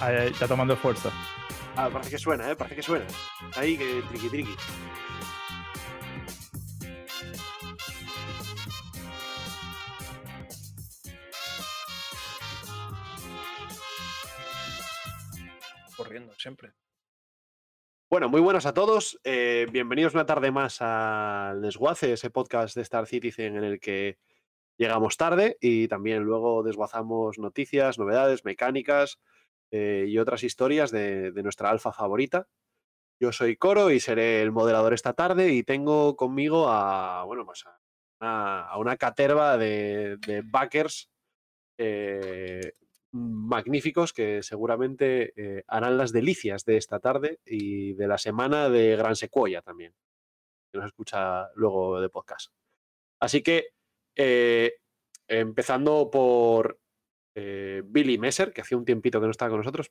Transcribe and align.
Ahí, 0.00 0.28
está 0.28 0.46
tomando 0.46 0.76
fuerza. 0.76 1.10
Ah, 1.74 1.90
parece 1.92 2.10
que 2.10 2.18
suena, 2.18 2.48
¿eh? 2.48 2.54
Parece 2.54 2.76
que 2.76 2.82
suena. 2.82 3.06
Ahí, 3.56 3.76
que 3.76 4.00
triqui 4.08 4.28
triqui. 4.28 4.56
Corriendo, 15.96 16.32
siempre. 16.38 16.72
Bueno, 18.08 18.28
muy 18.28 18.40
buenas 18.40 18.66
a 18.66 18.74
todos. 18.74 19.18
eh, 19.24 19.66
bienvenidos 19.72 20.14
una 20.14 20.26
tarde 20.26 20.52
más 20.52 20.80
al 20.80 21.60
Desguace, 21.60 22.12
ese 22.12 22.30
podcast 22.30 22.76
de 22.76 22.82
Star 22.82 23.06
Citizen 23.06 23.56
en 23.56 23.64
el 23.64 23.80
que 23.80 24.18
llegamos 24.76 25.16
tarde 25.16 25.58
y 25.60 25.88
también 25.88 26.22
luego 26.22 26.62
desguazamos 26.62 27.40
noticias, 27.40 27.98
novedades, 27.98 28.44
mecánicas 28.44 29.18
eh, 29.70 30.06
y 30.08 30.18
otras 30.18 30.42
historias 30.42 30.90
de, 30.90 31.32
nuestra 31.42 31.70
alfa 31.70 31.92
favorita. 31.92 32.48
Yo 33.20 33.32
soy 33.32 33.56
Coro 33.56 33.90
y 33.90 34.00
seré 34.00 34.42
el 34.42 34.52
moderador 34.52 34.94
esta 34.94 35.12
tarde 35.12 35.52
y 35.52 35.62
tengo 35.62 36.16
conmigo 36.16 36.68
a, 36.68 37.24
bueno, 37.24 37.44
pues 37.44 37.64
a 38.20 38.78
una, 38.78 38.96
caterva 38.96 39.58
de, 39.58 40.18
backers 40.44 41.10
eh, 41.78 42.72
magníficos 43.12 44.12
que 44.12 44.42
seguramente 44.42 45.32
eh, 45.36 45.64
harán 45.66 45.98
las 45.98 46.12
delicias 46.12 46.64
de 46.64 46.76
esta 46.76 47.00
tarde 47.00 47.40
y 47.44 47.94
de 47.94 48.06
la 48.06 48.18
semana 48.18 48.68
de 48.68 48.96
Gran 48.96 49.16
Secuoya 49.16 49.62
también, 49.62 49.94
que 50.72 50.78
nos 50.78 50.86
escucha 50.86 51.50
luego 51.54 52.00
de 52.00 52.08
podcast. 52.08 52.52
Así 53.20 53.42
que, 53.42 53.70
empezando 55.28 56.10
por 56.10 56.78
eh, 57.36 57.82
Billy 57.84 58.18
Messer, 58.18 58.52
que 58.52 58.60
hacía 58.62 58.78
un 58.78 58.84
tiempito 58.84 59.20
que 59.20 59.26
no 59.26 59.30
estaba 59.30 59.50
con 59.50 59.60
nosotros, 59.60 59.90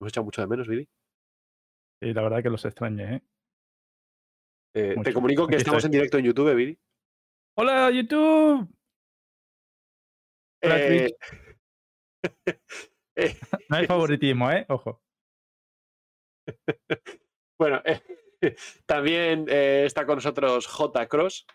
hemos 0.00 0.12
echado 0.12 0.24
mucho 0.24 0.40
de 0.40 0.46
menos, 0.48 0.68
Billy. 0.68 0.88
Y 2.02 2.12
la 2.12 2.22
verdad 2.22 2.42
que 2.42 2.50
los 2.50 2.64
extrañé, 2.64 3.16
¿eh? 3.16 3.22
Eh, 4.74 4.96
te 5.04 5.12
comunico 5.12 5.46
que 5.46 5.54
Aquí 5.54 5.60
estamos 5.62 5.78
estoy. 5.78 5.88
en 5.88 5.92
directo 5.92 6.18
en 6.18 6.24
YouTube, 6.24 6.54
Billy. 6.54 6.78
¡Hola, 7.56 7.90
YouTube! 7.90 8.68
Hola, 10.64 10.78
Eh, 10.78 11.16
eh, 13.16 13.36
No 13.68 13.76
hay 13.76 13.86
favoritismo, 13.86 14.50
¿eh? 14.50 14.64
Ojo. 14.68 15.02
bueno, 17.58 17.82
eh, 17.84 18.00
también 18.86 19.46
eh, 19.48 19.84
está 19.86 20.06
con 20.06 20.16
nosotros 20.16 20.66
J 20.66 21.06
Cross. 21.06 21.46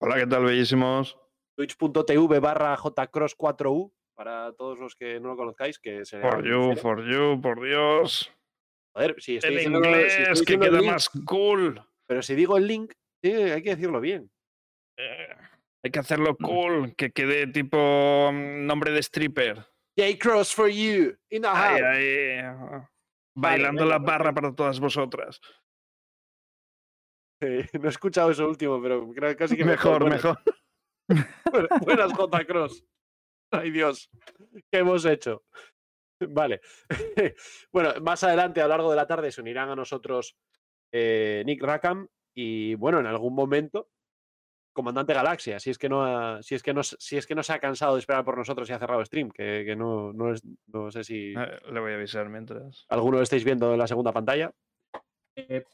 Hola, 0.00 0.16
¿qué 0.16 0.26
tal, 0.26 0.44
bellísimos? 0.44 1.18
twitch.tv 1.56 2.38
barra 2.38 2.76
jcross4u 2.76 3.92
para 4.18 4.52
todos 4.54 4.80
los 4.80 4.96
que 4.96 5.20
no 5.20 5.28
lo 5.28 5.36
conozcáis, 5.36 5.78
que 5.78 6.04
se 6.04 6.20
For 6.20 6.44
you, 6.44 6.74
for 6.74 7.04
you, 7.08 7.40
por 7.40 7.64
Dios. 7.64 8.28
Joder, 8.96 9.14
si 9.18 9.36
estoy 9.36 9.50
El 9.50 9.56
diciendo, 9.58 9.80
si 9.80 9.88
inglés, 9.88 10.18
estoy 10.18 10.44
que 10.44 10.58
queda 10.58 10.80
link, 10.80 10.90
más 10.90 11.08
cool. 11.24 11.80
pero 12.08 12.20
si 12.20 12.34
digo 12.34 12.56
el 12.56 12.66
link, 12.66 12.92
sí, 13.22 13.30
hay 13.32 13.62
que 13.62 13.76
decirlo 13.76 14.00
bien. 14.00 14.28
Eh, 14.98 15.28
hay 15.84 15.90
que 15.92 16.00
hacerlo 16.00 16.36
cool, 16.36 16.96
que 16.96 17.12
quede 17.12 17.46
tipo 17.46 18.30
mm, 18.32 18.66
nombre 18.66 18.90
de 18.90 18.98
stripper. 19.02 19.64
J-Cross 19.96 20.52
for 20.52 20.68
you, 20.68 21.16
in 21.30 21.42
the 21.42 21.48
Ahí, 21.48 21.78
house. 21.78 21.82
ahí, 21.82 22.38
ah, 22.42 22.90
Bailando 23.36 23.82
venga, 23.84 23.98
la 23.98 24.04
barra 24.04 24.32
para 24.34 24.52
todas 24.52 24.80
vosotras. 24.80 25.40
Eh, 27.40 27.68
no 27.80 27.86
he 27.86 27.90
escuchado 27.90 28.32
eso 28.32 28.48
último, 28.48 28.82
pero 28.82 29.08
creo 29.12 29.30
que 29.30 29.36
casi 29.36 29.56
que 29.56 29.64
Mejor, 29.64 30.02
Buenas- 30.02 30.24
mejor. 30.24 30.38
Buenas, 31.84 32.12
J 32.16 32.44
Cross. 32.46 32.84
Ay, 33.50 33.70
Dios, 33.70 34.10
¿qué 34.70 34.78
hemos 34.78 35.04
hecho? 35.04 35.44
Vale. 36.20 36.60
bueno, 37.72 37.94
más 38.02 38.22
adelante, 38.24 38.60
a 38.60 38.64
lo 38.64 38.70
largo 38.70 38.90
de 38.90 38.96
la 38.96 39.06
tarde, 39.06 39.30
se 39.32 39.40
unirán 39.40 39.68
a 39.70 39.76
nosotros 39.76 40.36
eh, 40.92 41.42
Nick 41.46 41.62
Rackham 41.62 42.08
y, 42.34 42.74
bueno, 42.74 43.00
en 43.00 43.06
algún 43.06 43.34
momento, 43.34 43.90
Comandante 44.74 45.12
Galaxia, 45.14 45.58
si 45.58 45.70
es 45.70 45.78
que 45.78 45.88
no, 45.88 46.04
ha- 46.04 46.40
si 46.42 46.54
es 46.54 46.62
que 46.62 46.72
no, 46.72 46.82
si 46.84 47.16
es 47.16 47.26
que 47.26 47.34
no 47.34 47.42
se 47.42 47.52
ha 47.52 47.58
cansado 47.58 47.94
de 47.94 48.00
esperar 48.00 48.24
por 48.24 48.36
nosotros 48.38 48.68
y 48.68 48.72
ha 48.72 48.78
cerrado 48.78 49.04
stream, 49.04 49.30
que, 49.30 49.64
que 49.66 49.74
no, 49.74 50.12
no, 50.12 50.32
es- 50.32 50.42
no 50.68 50.90
sé 50.90 51.02
si 51.02 51.34
Eh, 51.36 51.58
Le 51.72 51.80
voy 51.80 51.92
a 51.92 51.96
avisar 51.96 52.28
mientras. 52.28 52.84
alguno 52.88 53.16
lo 53.16 53.22
estáis 53.22 53.44
viendo 53.44 53.72
en 53.72 53.78
la 53.78 53.88
segunda 53.88 54.12
pantalla. 54.12 54.52
Eh, 55.36 55.64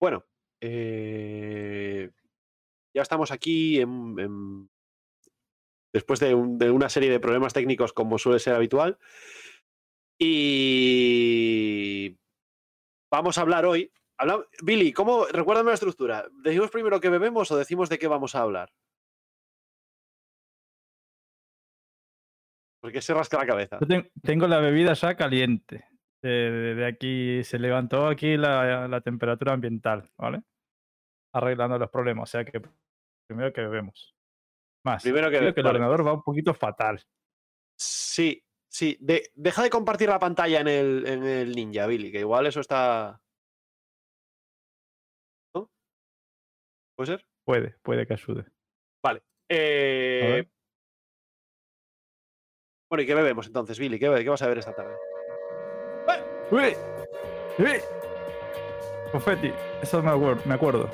bueno, 0.00 0.24
eh, 0.62 2.10
ya 2.94 3.02
estamos 3.02 3.30
aquí 3.32 3.80
en- 3.80 4.14
en- 4.18 4.70
después 5.96 6.20
de, 6.20 6.34
un- 6.34 6.58
de 6.58 6.70
una 6.70 6.88
serie 6.88 7.10
de 7.10 7.20
problemas 7.20 7.52
técnicos 7.54 7.92
como 7.92 8.18
suele 8.18 8.38
ser 8.38 8.54
habitual. 8.54 8.98
Y 10.18 12.16
vamos 13.10 13.38
a 13.38 13.40
hablar 13.40 13.64
hoy. 13.66 13.90
Billy, 14.62 14.92
¿cómo, 14.92 15.26
recuérdame 15.26 15.68
la 15.70 15.74
estructura. 15.74 16.26
¿Decimos 16.42 16.70
primero 16.70 17.00
qué 17.00 17.08
bebemos 17.10 17.50
o 17.50 17.56
decimos 17.56 17.88
de 17.88 17.98
qué 17.98 18.08
vamos 18.08 18.34
a 18.34 18.40
hablar? 18.42 18.70
Porque 22.80 23.02
se 23.02 23.12
rasca 23.14 23.38
la 23.38 23.46
cabeza. 23.46 23.78
Yo 23.80 23.86
ten- 23.86 24.10
tengo 24.22 24.46
la 24.46 24.60
bebida 24.60 24.92
ya 24.94 25.16
caliente. 25.16 25.84
De, 26.22 26.30
de- 26.50 26.74
de 26.74 26.86
aquí 26.86 27.44
se 27.44 27.58
levantó 27.58 28.06
aquí 28.06 28.36
la, 28.36 28.88
la 28.88 29.00
temperatura 29.02 29.52
ambiental, 29.52 30.10
¿vale? 30.16 30.42
Arreglando 31.34 31.78
los 31.78 31.90
problemas. 31.90 32.30
O 32.30 32.32
sea 32.32 32.44
que 32.44 32.60
primero 33.28 33.52
que 33.52 33.60
bebemos. 33.60 34.15
Más. 34.86 35.02
Primero 35.02 35.28
que 35.32 35.38
creo 35.38 35.52
que 35.52 35.60
el 35.60 35.64
vale. 35.64 35.78
ordenador 35.78 36.06
va 36.06 36.12
un 36.12 36.22
poquito 36.22 36.54
fatal. 36.54 37.02
Sí, 37.76 38.40
sí. 38.68 38.96
De- 39.00 39.32
deja 39.34 39.64
de 39.64 39.68
compartir 39.70 40.08
la 40.08 40.20
pantalla 40.20 40.60
en 40.60 40.68
el, 40.68 41.04
en 41.08 41.24
el 41.24 41.56
Ninja, 41.56 41.88
Billy, 41.88 42.12
que 42.12 42.20
igual 42.20 42.46
eso 42.46 42.60
está. 42.60 43.20
¿No? 45.56 45.68
¿Puede 46.96 47.06
ser? 47.18 47.26
Puede, 47.44 47.76
puede 47.82 48.06
que 48.06 48.12
ayude. 48.14 48.44
Eh, 49.48 50.28
ver. 50.32 50.50
Bueno, 52.90 53.02
¿y 53.02 53.06
qué 53.06 53.14
bebemos 53.14 53.46
entonces, 53.48 53.78
Billy? 53.78 53.98
¿Qué, 53.98 54.08
qué 54.22 54.28
vas 54.28 54.42
a 54.42 54.48
ver 54.48 54.58
esta 54.58 54.72
tarde? 54.74 54.94
¡Uy! 56.50 56.76
¡Uy! 57.58 57.80
Confetti, 59.10 59.52
eso 59.82 60.00
me 60.02 60.10
acuerdo. 60.10 60.42
Me 60.46 60.54
acuerdo. 60.54 60.90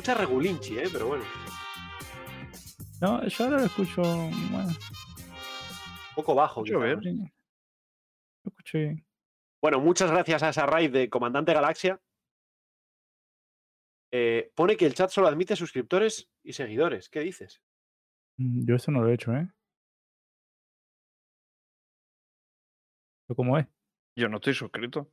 Escucha 0.00 0.14
regulinchi, 0.14 0.78
¿eh? 0.78 0.88
Pero 0.90 1.08
bueno, 1.08 1.24
No, 3.02 3.28
yo 3.28 3.44
ahora 3.44 3.58
lo 3.58 3.64
escucho. 3.66 4.00
Bueno, 4.00 4.68
un 4.68 6.14
poco 6.14 6.34
bajo. 6.34 6.64
¿no? 6.64 7.02
sí. 7.02 7.18
Lo 8.42 8.48
escucho 8.48 8.78
bien. 8.78 9.06
Bueno, 9.60 9.78
muchas 9.78 10.10
gracias 10.10 10.42
a 10.42 10.48
esa 10.48 10.64
raid 10.64 10.90
de 10.90 11.10
Comandante 11.10 11.52
Galaxia. 11.52 12.00
Eh, 14.10 14.50
pone 14.54 14.78
que 14.78 14.86
el 14.86 14.94
chat 14.94 15.10
solo 15.10 15.28
admite 15.28 15.54
suscriptores 15.54 16.30
y 16.42 16.54
seguidores. 16.54 17.10
¿Qué 17.10 17.20
dices? 17.20 17.60
Mm, 18.38 18.64
Yo 18.66 18.76
eso 18.76 18.90
no 18.90 19.02
lo 19.02 19.10
he 19.10 19.14
hecho, 19.14 19.34
¿eh? 19.34 19.46
¿Pero 23.26 23.36
¿Cómo 23.36 23.58
es? 23.58 23.66
Yo 24.16 24.30
no 24.30 24.38
estoy 24.38 24.54
suscrito. 24.54 25.12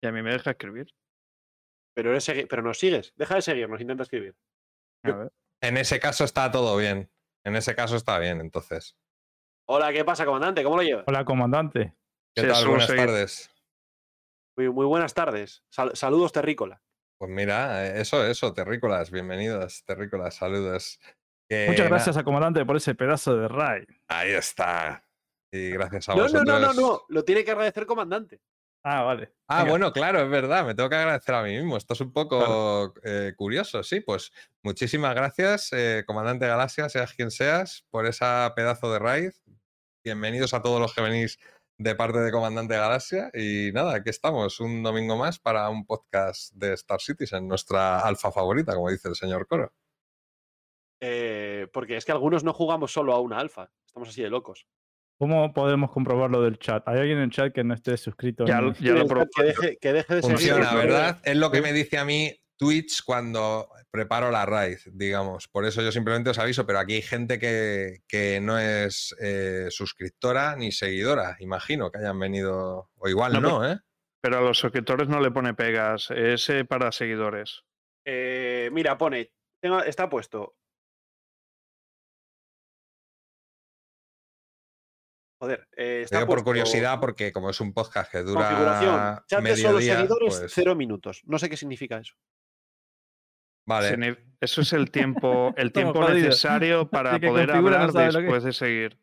Y 0.00 0.06
a 0.06 0.12
mí 0.12 0.22
me 0.22 0.30
deja 0.30 0.52
escribir. 0.52 0.86
Pero, 1.94 2.10
eres 2.10 2.30
pero 2.48 2.62
nos 2.62 2.78
sigues. 2.78 3.12
Deja 3.16 3.34
de 3.36 3.42
seguirnos, 3.42 3.80
intenta 3.80 4.02
escribir. 4.04 4.34
A 5.04 5.12
ver. 5.12 5.32
En 5.62 5.76
ese 5.76 6.00
caso 6.00 6.24
está 6.24 6.50
todo 6.50 6.76
bien. 6.76 7.10
En 7.44 7.56
ese 7.56 7.74
caso 7.74 7.96
está 7.96 8.18
bien, 8.18 8.40
entonces. 8.40 8.96
Hola, 9.68 9.92
¿qué 9.92 10.04
pasa, 10.04 10.24
comandante? 10.24 10.62
¿Cómo 10.64 10.76
lo 10.76 10.82
llevas? 10.82 11.04
Hola, 11.06 11.24
comandante. 11.24 11.94
¿Qué 12.34 12.42
Sí, 12.42 12.48
tal? 12.48 12.66
Buenas 12.66 12.86
seguir. 12.86 13.06
tardes. 13.06 13.50
Muy, 14.56 14.68
muy 14.70 14.86
buenas 14.86 15.14
tardes. 15.14 15.64
Sal- 15.70 15.94
saludos, 15.94 16.32
Terrícola. 16.32 16.82
Pues 17.18 17.30
mira, 17.30 17.86
eh, 17.86 18.00
eso, 18.00 18.26
eso, 18.26 18.52
terrícolas, 18.52 19.10
bienvenidos, 19.10 19.84
terrícolas, 19.84 20.34
saludos. 20.34 20.98
Que 21.48 21.66
Muchas 21.68 21.88
gracias 21.88 22.16
a 22.16 22.24
comandante 22.24 22.64
por 22.66 22.76
ese 22.76 22.94
pedazo 22.94 23.36
de 23.36 23.48
raid. 23.48 23.84
Ahí 24.08 24.32
está. 24.32 25.04
Y 25.52 25.70
gracias 25.70 26.08
a 26.08 26.12
No, 26.14 26.18
no, 26.18 26.22
vosotros. 26.24 26.60
no, 26.60 26.60
no, 26.60 26.72
no. 26.74 27.02
Lo 27.08 27.24
tiene 27.24 27.44
que 27.44 27.50
agradecer 27.52 27.86
comandante. 27.86 28.40
Ah, 28.84 29.02
vale. 29.02 29.32
Ah, 29.46 29.58
Venga. 29.58 29.70
bueno, 29.70 29.92
claro, 29.92 30.20
es 30.22 30.28
verdad, 30.28 30.66
me 30.66 30.74
tengo 30.74 30.88
que 30.88 30.96
agradecer 30.96 31.34
a 31.34 31.42
mí 31.42 31.54
mismo. 31.56 31.76
Esto 31.76 31.94
es 31.94 32.00
un 32.00 32.12
poco 32.12 32.92
eh, 33.04 33.32
curioso, 33.36 33.82
sí. 33.82 34.00
Pues 34.00 34.32
muchísimas 34.62 35.14
gracias, 35.14 35.72
eh, 35.72 36.02
comandante 36.04 36.48
Galaxia, 36.48 36.88
seas 36.88 37.12
quien 37.14 37.30
seas, 37.30 37.86
por 37.90 38.06
esa 38.06 38.52
pedazo 38.56 38.92
de 38.92 38.98
raid. 38.98 39.32
Bienvenidos 40.04 40.52
a 40.52 40.62
todos 40.62 40.80
los 40.80 40.94
que 40.94 41.00
venís 41.00 41.38
de 41.78 41.94
parte 41.94 42.18
de 42.18 42.32
Comandante 42.32 42.76
Galaxia. 42.76 43.30
Y 43.34 43.70
nada, 43.72 43.94
aquí 43.94 44.10
estamos, 44.10 44.58
un 44.58 44.82
domingo 44.82 45.16
más 45.16 45.38
para 45.38 45.68
un 45.68 45.86
podcast 45.86 46.52
de 46.54 46.72
Star 46.74 47.00
Citizen, 47.00 47.46
nuestra 47.46 48.00
alfa 48.00 48.32
favorita, 48.32 48.74
como 48.74 48.90
dice 48.90 49.08
el 49.08 49.14
señor 49.14 49.46
Coro. 49.46 49.72
Eh, 51.00 51.68
porque 51.72 51.96
es 51.96 52.04
que 52.04 52.12
algunos 52.12 52.42
no 52.42 52.52
jugamos 52.52 52.92
solo 52.92 53.12
a 53.12 53.20
una 53.20 53.38
alfa. 53.38 53.70
Estamos 53.86 54.08
así 54.08 54.22
de 54.22 54.30
locos. 54.30 54.66
¿Cómo 55.22 55.52
podemos 55.54 55.92
comprobar 55.92 56.30
lo 56.30 56.42
del 56.42 56.58
chat? 56.58 56.82
¿Hay 56.88 56.98
alguien 56.98 57.18
en 57.18 57.22
el 57.22 57.30
chat 57.30 57.52
que 57.54 57.62
no 57.62 57.74
esté 57.74 57.96
suscrito? 57.96 58.44
Ya, 58.44 58.60
lo- 58.60 58.72
ya 58.72 58.92
lo 58.94 59.02
Que 59.02 59.06
probé. 59.08 59.28
deje, 59.44 59.78
que 59.80 59.92
deje 59.92 60.14
de 60.16 60.20
Funciona, 60.20 60.64
seguirnos, 60.64 60.74
¿verdad? 60.74 61.20
Es 61.22 61.36
lo 61.36 61.52
que 61.52 61.62
me 61.62 61.72
dice 61.72 61.96
a 61.98 62.04
mí 62.04 62.36
Twitch 62.56 63.04
cuando 63.04 63.68
preparo 63.92 64.32
la 64.32 64.44
raid, 64.46 64.78
digamos. 64.92 65.46
Por 65.46 65.64
eso 65.64 65.80
yo 65.80 65.92
simplemente 65.92 66.30
os 66.30 66.40
aviso, 66.40 66.66
pero 66.66 66.80
aquí 66.80 66.94
hay 66.94 67.02
gente 67.02 67.38
que, 67.38 67.98
que 68.08 68.40
no 68.40 68.58
es 68.58 69.14
eh, 69.20 69.66
suscriptora 69.70 70.56
ni 70.56 70.72
seguidora, 70.72 71.36
imagino 71.38 71.92
que 71.92 71.98
hayan 71.98 72.18
venido, 72.18 72.90
o 72.96 73.08
igual 73.08 73.34
No, 73.34 73.40
no, 73.40 73.70
¿eh? 73.70 73.78
Pero 74.20 74.38
a 74.38 74.40
los 74.40 74.58
suscriptores 74.58 75.06
no 75.06 75.20
le 75.20 75.30
pone 75.30 75.54
pegas, 75.54 76.10
es 76.10 76.50
eh, 76.50 76.64
para 76.64 76.90
seguidores. 76.90 77.62
Eh, 78.04 78.70
mira, 78.72 78.98
pone, 78.98 79.30
tengo- 79.62 79.84
está 79.84 80.08
puesto. 80.10 80.56
Joder, 85.42 85.66
eh, 85.76 86.02
está 86.04 86.18
Te 86.18 86.20
digo 86.20 86.34
por 86.36 86.44
curiosidad, 86.44 87.00
porque 87.00 87.32
como 87.32 87.50
es 87.50 87.60
un 87.60 87.72
podcast 87.72 88.12
que 88.12 88.22
dura 88.22 88.46
Configuración, 88.46 89.24
chat 89.26 89.42
de 89.42 89.56
solo 89.56 89.80
seguidores, 89.80 90.38
pues, 90.38 90.52
cero 90.54 90.76
minutos. 90.76 91.22
No 91.24 91.36
sé 91.36 91.50
qué 91.50 91.56
significa 91.56 91.98
eso. 91.98 92.14
Vale, 93.66 94.16
Eso 94.40 94.60
es 94.60 94.72
el 94.72 94.92
tiempo, 94.92 95.52
el 95.56 95.72
tiempo 95.72 96.08
necesario 96.08 96.88
para 96.90 97.18
poder 97.18 97.48
no 97.48 97.56
hablar 97.56 97.92
después 97.92 98.44
de 98.44 98.52
seguir. 98.52 98.98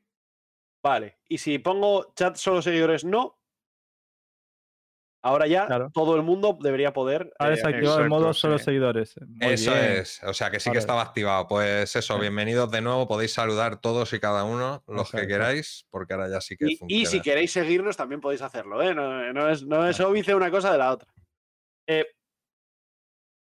Vale, 0.81 1.17
y 1.27 1.39
si 1.39 1.59
pongo 1.59 2.13
chat 2.15 2.37
solo 2.37 2.61
seguidores 2.61 3.03
no, 3.03 3.38
ahora 5.21 5.47
ya 5.47 5.65
Claro. 5.67 5.89
todo 5.93 6.15
el 6.15 6.23
mundo 6.23 6.57
debería 6.61 6.93
poder. 6.93 7.31
Ha 7.39 7.47
eh, 7.47 7.51
desactivado 7.51 7.99
el 7.99 8.09
modo 8.09 8.33
solo 8.33 8.57
sí. 8.57 8.65
seguidores. 8.65 9.15
Muy 9.27 9.53
Eso 9.53 9.71
bien. 9.71 9.83
es, 9.93 10.21
o 10.23 10.33
sea 10.33 10.49
que 10.51 10.59
sí 10.59 10.71
que 10.71 10.77
estaba 10.77 11.01
activado. 11.01 11.47
Pues 11.47 11.95
eso, 11.95 12.15
Sí. 12.15 12.21
bienvenidos 12.21 12.69
de 12.71 12.81
nuevo, 12.81 13.07
podéis 13.07 13.33
saludar 13.33 13.81
todos 13.81 14.11
y 14.13 14.19
cada 14.19 14.43
uno, 14.43 14.83
los 14.87 15.11
que 15.11 15.27
queráis, 15.27 15.85
porque 15.89 16.13
ahora 16.13 16.29
ya 16.29 16.41
sí 16.41 16.55
que 16.57 16.65
y, 16.65 16.73
y 16.73 16.77
funciona. 16.77 17.09
si 17.09 17.21
queréis 17.21 17.51
seguirnos 17.51 17.97
también 17.97 18.21
podéis 18.21 18.41
hacerlo, 18.41 18.81
¿eh? 18.81 18.93
No, 18.95 19.33
no 19.33 19.49
es, 19.49 19.63
no 19.65 19.87
es 19.87 19.99
óbice 19.99 20.33
una 20.35 20.49
cosa 20.51 20.71
de 20.71 20.77
la 20.77 20.91
otra. 20.91 21.13
Eh, 21.87 22.05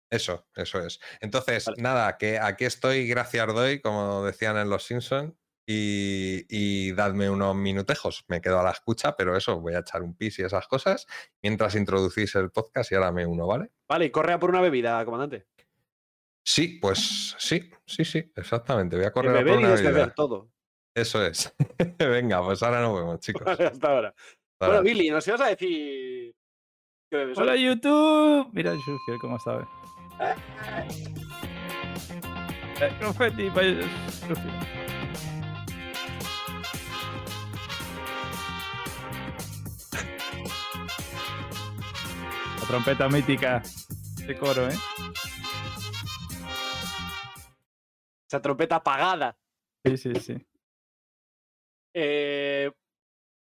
Eso, 0.09 0.47
eso 0.55 0.79
es. 0.85 0.99
Entonces, 1.19 1.65
Vale. 1.65 1.81
nada, 1.81 2.17
que 2.17 2.39
aquí 2.39 2.63
estoy, 2.63 3.07
gracias 3.07 3.45
doy, 3.53 3.81
como 3.81 4.23
decían 4.23 4.55
en 4.57 4.69
Los 4.69 4.83
Simpsons, 4.85 5.33
y, 5.69 6.45
y 6.49 6.93
dadme 6.93 7.29
unos 7.29 7.53
minutejos. 7.55 8.23
Me 8.29 8.39
quedo 8.41 8.59
a 8.59 8.63
la 8.63 8.71
escucha, 8.71 9.15
pero 9.17 9.35
eso, 9.35 9.59
voy 9.59 9.73
a 9.75 9.79
echar 9.79 10.01
un 10.01 10.15
pis 10.15 10.39
y 10.39 10.43
esas 10.43 10.65
cosas, 10.67 11.05
mientras 11.43 11.75
introducís 11.75 12.33
el 12.35 12.49
podcast 12.51 12.91
y 12.91 12.95
ahora 12.95 13.11
me 13.11 13.25
uno, 13.25 13.45
¿vale? 13.45 13.69
vale, 13.87 14.05
y 14.05 14.09
corre 14.09 14.33
a 14.33 14.39
por 14.39 14.49
una 14.49 14.61
bebida, 14.61 15.03
comandante. 15.05 15.45
Sí, 16.45 16.79
pues 16.81 17.35
sí, 17.37 17.69
sí, 17.85 18.05
sí, 18.05 18.31
exactamente. 18.35 18.95
Voy 18.95 19.05
a 19.05 19.11
correr 19.11 19.35
a 19.35 19.39
por 19.41 19.49
y 19.49 19.57
una 19.57 19.71
desbeber, 19.71 19.93
bebida. 19.95 20.13
todo. 20.15 20.49
Eso 20.95 21.23
es. 21.25 21.53
Venga, 21.99 22.41
pues 22.43 22.63
ahora 22.63 22.81
nos 22.81 22.95
vemos, 22.95 23.19
chicos. 23.19 23.43
Vale, 23.43 23.65
hasta 23.65 23.87
ahora. 23.89 24.07
Hasta 24.09 24.25
Bueno, 24.59 24.73
ahora. 24.77 24.81
Billy, 24.81 25.09
¿nos 25.09 25.27
ibas 25.27 25.41
a 25.41 25.47
decir 25.47 26.33
qué 27.11 27.17
bebes 27.17 27.37
hoy? 27.37 27.43
Hola 27.43 27.55
YouTube. 27.57 28.49
Mira 28.53 28.71
el 28.71 28.77
Shuffier, 28.77 29.17
cómo 29.19 29.37
sabe. 29.39 29.65
Eh, 32.79 34.96
La 42.69 42.73
trompeta 42.83 43.07
mítica 43.07 43.61
de 44.25 44.37
coro, 44.37 44.67
¿eh? 44.67 44.73
Esa 48.29 48.41
trompeta 48.41 48.75
apagada. 48.75 49.37
Sí, 49.85 49.95
sí, 49.97 50.15
sí. 50.15 50.35
Eh, 51.93 52.69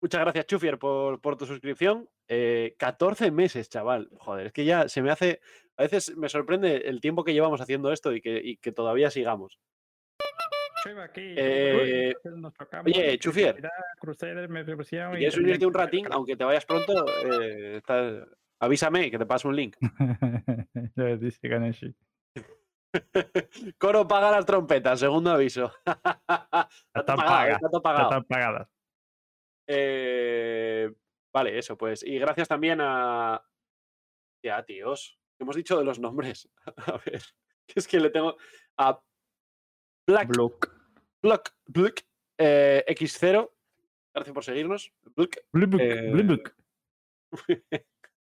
muchas 0.00 0.20
gracias, 0.20 0.46
Chufier, 0.46 0.78
por, 0.78 1.20
por 1.20 1.36
tu 1.36 1.44
suscripción. 1.44 2.08
Eh, 2.28 2.76
14 2.78 3.30
meses, 3.32 3.68
chaval. 3.68 4.08
Joder, 4.18 4.46
es 4.46 4.52
que 4.52 4.64
ya 4.64 4.88
se 4.88 5.02
me 5.02 5.10
hace. 5.10 5.40
A 5.76 5.82
veces 5.82 6.16
me 6.16 6.28
sorprende 6.28 6.76
el 6.88 7.00
tiempo 7.00 7.24
que 7.24 7.32
llevamos 7.34 7.60
haciendo 7.60 7.92
esto 7.92 8.12
y 8.14 8.20
que, 8.20 8.40
y 8.42 8.56
que 8.58 8.70
todavía 8.72 9.10
sigamos. 9.10 9.58
Eh, 11.36 12.14
oye, 12.86 13.18
Chufier. 13.18 13.56
Quieres 15.18 15.36
unirte 15.36 15.66
un 15.66 15.74
ratín, 15.74 16.06
aunque 16.12 16.36
te 16.36 16.44
vayas 16.44 16.64
pronto, 16.64 17.04
eh, 17.42 17.78
está- 17.78 18.24
avísame 18.60 19.10
que 19.10 19.18
te 19.18 19.26
paso 19.26 19.48
un 19.48 19.56
link. 19.56 19.76
Ya 20.96 21.16
dice 21.16 21.48
Ganeshi. 21.48 21.94
Coro 23.78 24.06
paga 24.08 24.30
las 24.30 24.46
trompetas, 24.46 25.00
segundo 25.00 25.30
aviso. 25.30 25.72
Están 26.94 27.16
pagadas, 27.16 27.60
están. 27.62 28.68
Eh, 29.68 30.92
vale, 31.34 31.58
eso 31.58 31.76
pues. 31.76 32.02
Y 32.04 32.18
gracias 32.18 32.48
también 32.48 32.80
a. 32.80 33.42
Ya, 34.44 34.64
tíos. 34.64 35.18
¿Qué 35.36 35.44
hemos 35.44 35.56
dicho 35.56 35.76
de 35.78 35.84
los 35.84 35.98
nombres? 35.98 36.48
A 36.64 36.98
ver. 37.04 37.22
Es 37.74 37.86
que 37.88 37.98
le 38.00 38.10
tengo. 38.10 38.36
A 38.78 39.00
Black. 40.06 40.28
Block. 40.28 40.72
Black. 41.22 41.54
Black. 41.66 42.06
eh, 42.38 42.84
X0. 42.88 43.50
Gracias 44.14 44.32
por 44.34 44.44
seguirnos. 44.44 44.92
Blibuk, 45.52 45.80
Eh. 45.80 46.12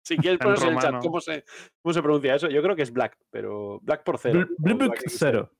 Si 0.03 0.17
quieres 0.17 0.39
En 0.41 0.43
ponerse 0.43 0.67
en 0.67 0.73
el 0.73 0.79
chat 0.79 1.01
cómo 1.01 1.21
se, 1.21 1.45
cómo 1.81 1.93
se 1.93 2.01
pronuncia 2.01 2.35
eso, 2.35 2.49
yo 2.49 2.61
creo 2.61 2.75
que 2.75 2.81
es 2.81 2.91
Black, 2.91 3.17
pero 3.29 3.79
Black 3.81 4.03
por 4.03 4.17
cero. 4.17 4.45
Bl- 4.57 4.77
Black 4.77 4.99
X0. 5.03 5.09
cero. 5.09 5.51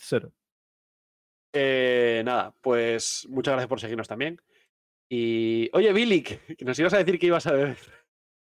Cero. 0.00 0.32
Eh, 1.54 2.22
nada, 2.24 2.54
pues 2.60 3.26
muchas 3.30 3.52
gracias 3.52 3.68
por 3.68 3.80
seguirnos 3.80 4.08
también. 4.08 4.40
Y 5.10 5.70
oye, 5.72 5.92
Billy, 5.92 6.22
que 6.22 6.64
nos 6.64 6.78
ibas 6.78 6.92
a 6.92 6.98
decir 6.98 7.18
que 7.18 7.26
ibas 7.26 7.46
a 7.46 7.52
beber. 7.52 7.78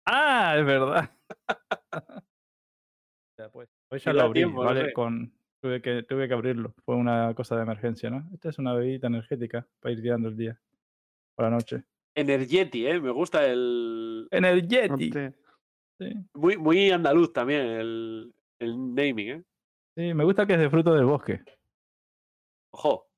Ah, 0.06 0.56
es 0.58 0.67
verdad. 0.67 1.11
ya, 3.38 3.49
pues. 3.50 3.70
Hoy 3.90 3.99
ya 3.99 4.12
lo 4.12 4.23
abrí, 4.23 4.40
tiempo, 4.40 4.64
¿vale? 4.64 4.93
Con... 4.93 5.32
Tuve, 5.62 5.81
que, 5.81 6.02
tuve 6.02 6.26
que 6.26 6.35
abrirlo. 6.35 6.75
Fue 6.85 6.96
una 6.96 7.32
cosa 7.35 7.55
de 7.56 7.62
emergencia, 7.62 8.11
¿no? 8.11 8.28
Esta 8.35 8.49
es 8.49 8.58
una 8.58 8.75
bebida 8.75 9.06
energética 9.06 9.67
para 9.81 9.93
ir 9.93 10.02
tirando 10.02 10.28
el 10.28 10.37
día. 10.37 10.61
Por 11.37 11.44
la 11.44 11.50
noche. 11.52 11.85
Energeti, 12.14 12.87
¿eh? 12.87 13.00
Me 13.00 13.11
gusta 13.11 13.47
el. 13.47 14.29
Energeti. 14.31 15.11
Sí. 16.00 16.06
Muy, 16.35 16.56
muy 16.56 16.91
andaluz 16.91 17.32
también 17.32 17.61
el, 17.62 18.35
el 18.59 18.94
naming, 18.94 19.29
¿eh? 19.31 19.44
Sí, 19.97 20.14
me 20.14 20.25
gusta 20.25 20.47
que 20.47 20.55
es 20.55 20.59
de 20.61 20.70
fruto 20.70 20.94
del 20.94 21.05
bosque. 21.05 21.43
Ojo. 22.75 23.09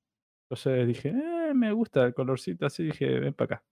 Entonces 0.50 0.86
dije, 0.86 1.08
eh, 1.08 1.54
me 1.54 1.72
gusta 1.72 2.04
el 2.04 2.14
colorcito 2.14 2.66
así. 2.66 2.84
Dije, 2.84 3.18
ven 3.20 3.34
para 3.34 3.56
acá. 3.56 3.64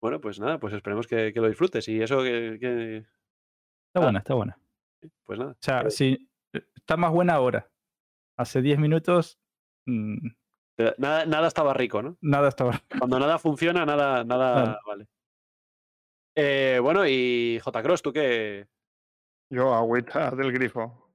Bueno, 0.00 0.20
pues 0.20 0.38
nada, 0.38 0.60
pues 0.60 0.72
esperemos 0.74 1.06
que, 1.06 1.32
que 1.32 1.40
lo 1.40 1.48
disfrutes. 1.48 1.88
Y 1.88 2.00
eso 2.00 2.22
que. 2.22 2.58
que- 2.60 2.96
Está 2.98 4.00
Ah. 4.00 4.02
buena, 4.04 4.18
está 4.18 4.34
buena. 4.34 4.58
Pues 5.24 5.38
nada. 5.38 5.52
O 5.52 5.56
sea, 5.60 5.80
Eh, 5.82 5.90
sí, 5.90 6.30
está 6.52 6.96
más 6.96 7.10
buena 7.12 7.34
ahora. 7.34 7.70
Hace 8.38 8.62
10 8.62 8.78
minutos, 8.78 9.38
mm, 9.86 10.28
Nada, 10.98 11.26
nada 11.26 11.48
estaba 11.48 11.74
rico, 11.74 12.02
¿no? 12.02 12.16
nada 12.20 12.48
estaba. 12.48 12.80
Cuando 12.98 13.18
nada 13.18 13.38
funciona, 13.38 13.84
nada, 13.84 14.22
nada 14.24 14.80
vale. 14.86 15.08
Eh, 16.36 16.78
bueno, 16.80 17.04
y 17.04 17.58
J. 17.62 17.82
Cross, 17.82 18.02
¿tú 18.02 18.12
qué? 18.12 18.68
Yo, 19.50 19.74
agüita 19.74 20.30
del 20.30 20.52
grifo. 20.52 21.10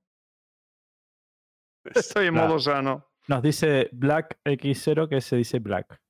Estoy 1.86 2.28
en 2.28 2.34
modo 2.34 2.60
sano. 2.60 3.08
Nos 3.28 3.42
dice 3.42 3.90
Black 3.94 4.40
X0 4.44 5.08
que 5.08 5.22
se 5.22 5.38
dice 5.38 5.60
Black. 5.60 6.02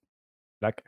Black. 0.60 0.84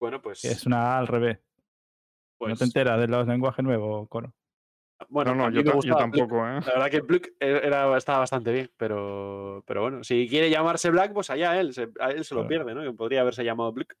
Bueno, 0.00 0.22
pues. 0.22 0.44
Es 0.44 0.66
una 0.66 0.94
A 0.94 0.98
al 0.98 1.06
revés. 1.06 1.38
no 1.38 2.46
pues, 2.46 2.58
te 2.58 2.64
enteras 2.64 2.98
de 2.98 3.08
los 3.08 3.26
lenguajes 3.26 3.64
nuevos, 3.64 4.08
Coro. 4.08 4.32
Bueno, 5.08 5.34
no, 5.34 5.50
no, 5.50 5.62
yo, 5.62 5.96
tampoco, 5.96 6.46
¿eh? 6.46 6.60
La 6.66 6.72
verdad 6.74 6.90
que 6.90 6.96
el 6.96 7.02
Bluk 7.02 7.28
era, 7.40 7.96
estaba 7.96 8.20
bastante 8.20 8.52
bien, 8.52 8.70
pero, 8.76 9.64
pero 9.66 9.82
bueno, 9.82 10.04
si 10.04 10.28
quiere 10.28 10.50
llamarse 10.50 10.90
Black, 10.90 11.12
pues 11.12 11.30
allá 11.30 11.58
él, 11.60 11.72
se, 11.72 11.88
a 11.98 12.10
él 12.10 12.24
se 12.24 12.34
lo 12.34 12.46
pierde, 12.46 12.74
¿no? 12.74 12.82
Que 12.82 12.92
podría 12.92 13.22
haberse 13.22 13.44
llamado 13.44 13.72
Bluk. 13.72 13.94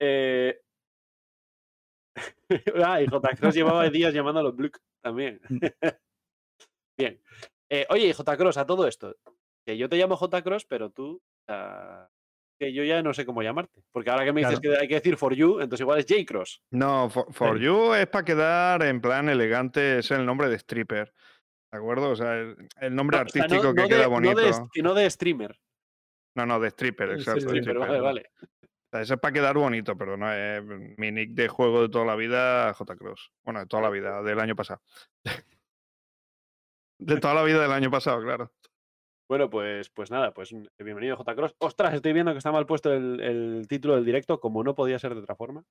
Eh... 0.00 0.60
ah, 2.84 3.00
y 3.02 3.06
J. 3.06 3.28
Cross 3.36 3.54
llevaba 3.54 3.88
días 3.90 4.14
llamándolo 4.14 4.52
Bluk 4.52 4.78
también. 5.02 5.40
Mm. 5.48 5.58
bien. 6.98 7.20
Eh, 7.68 7.86
oye, 7.90 8.12
J. 8.12 8.36
Cross, 8.36 8.56
a 8.56 8.66
todo 8.66 8.86
esto, 8.86 9.14
que 9.66 9.76
yo 9.76 9.88
te 9.88 9.96
llamo 9.96 10.16
J. 10.16 10.42
Cross, 10.42 10.64
pero 10.64 10.90
tú, 10.90 11.20
ah, 11.48 12.08
que 12.58 12.72
yo 12.72 12.82
ya 12.84 13.02
no 13.02 13.12
sé 13.14 13.24
cómo 13.26 13.42
llamarte. 13.42 13.82
Porque 13.92 14.10
ahora 14.10 14.24
que 14.24 14.32
me 14.32 14.40
dices 14.42 14.60
que 14.60 14.76
hay 14.76 14.88
que 14.88 14.94
decir 14.94 15.16
for 15.16 15.34
you, 15.34 15.54
entonces 15.60 15.80
igual 15.80 15.98
es 15.98 16.06
J. 16.08 16.24
Cross. 16.26 16.62
No, 16.70 17.08
for, 17.10 17.32
for 17.32 17.58
Sí. 17.58 17.64
you 17.64 17.94
es 17.94 18.06
para 18.06 18.24
quedar 18.24 18.82
en 18.82 19.00
plan 19.00 19.28
elegante, 19.28 19.98
es 19.98 20.10
el 20.10 20.24
nombre 20.24 20.48
de 20.48 20.56
stripper. 20.56 21.12
¿De 21.72 21.78
acuerdo? 21.78 22.10
O 22.10 22.16
sea, 22.16 22.34
el, 22.34 22.56
el 22.80 22.94
nombre 22.94 23.18
No, 23.18 23.24
o 23.24 23.28
sea, 23.28 23.40
no- 23.40 23.44
artístico 23.44 23.74
que 23.74 23.82
no 23.82 23.88
queda 23.88 24.00
de- 24.00 24.06
bonito. 24.06 24.34
No 24.34 24.40
de, 24.40 24.54
que 24.72 24.82
no 24.82 24.94
de 24.94 25.10
streamer. 25.10 25.58
No, 26.36 26.46
no, 26.46 26.60
de 26.60 26.68
stripper, 26.68 27.10
exacto. 27.12 27.40
sí, 27.40 27.46
de 27.46 27.52
Stripper, 27.60 27.78
vale, 27.78 28.00
vale. 28.00 28.30
O 28.42 28.88
sea, 28.92 29.00
eso 29.00 29.14
es 29.14 29.20
para 29.20 29.32
quedar 29.32 29.56
bonito, 29.56 29.96
pero 29.96 30.16
no 30.16 30.30
es 30.32 30.62
mi 30.98 31.10
nick 31.10 31.30
de 31.30 31.48
juego 31.48 31.82
de 31.82 31.88
toda 31.88 32.04
la 32.04 32.14
vida, 32.14 32.72
J. 32.74 32.96
Cross. 32.96 33.32
Bueno, 33.42 33.60
de 33.60 33.66
toda 33.66 33.82
la 33.82 33.90
vida, 33.90 34.22
del 34.22 34.38
año 34.40 34.54
pasado. 34.54 34.80
De 36.98 37.18
toda 37.20 37.34
la 37.34 37.42
vida 37.42 37.60
del 37.60 37.72
año 37.72 37.90
pasado, 37.90 38.22
claro. 38.22 38.52
Bueno, 39.28 39.50
pues, 39.50 39.90
pues 39.90 40.10
nada, 40.10 40.32
pues 40.32 40.52
mm, 40.52 40.66
bienvenido 40.78 41.16
J. 41.16 41.34
Cross. 41.34 41.56
Ostras, 41.58 41.94
estoy 41.94 42.12
viendo 42.12 42.32
que 42.32 42.38
está 42.38 42.52
mal 42.52 42.66
puesto 42.66 42.92
el, 42.92 43.20
el 43.20 43.66
título 43.68 43.96
del 43.96 44.04
directo, 44.04 44.38
como 44.38 44.62
no 44.62 44.74
podía 44.74 44.98
ser 44.98 45.14
de 45.14 45.20
otra 45.20 45.34
forma. 45.34 45.64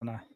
Nada. 0.00 0.26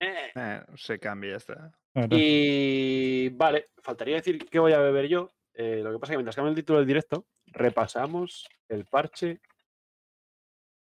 Eh, 0.00 0.32
Eh, 0.34 0.62
se 0.76 0.98
cambia, 0.98 1.30
ya 1.32 1.36
está. 1.36 1.72
Y 2.10 3.28
vale, 3.30 3.70
faltaría 3.82 4.16
decir 4.16 4.48
qué 4.48 4.58
voy 4.58 4.72
a 4.72 4.78
beber 4.78 5.08
yo. 5.08 5.30
Eh, 5.54 5.80
lo 5.82 5.92
que 5.92 5.98
pasa 5.98 6.12
es 6.12 6.14
que 6.14 6.18
mientras 6.18 6.36
cambio 6.36 6.50
el 6.50 6.56
título 6.56 6.78
del 6.78 6.88
directo, 6.88 7.26
repasamos 7.46 8.48
el 8.68 8.86
parche 8.86 9.40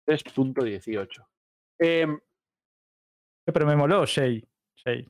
3.18. 0.07 1.27
Em, 1.79 2.21
Pero 3.45 3.67
me 3.67 3.77
moló 3.77 4.05
Shay. 4.07 4.47
Shay. 4.77 5.09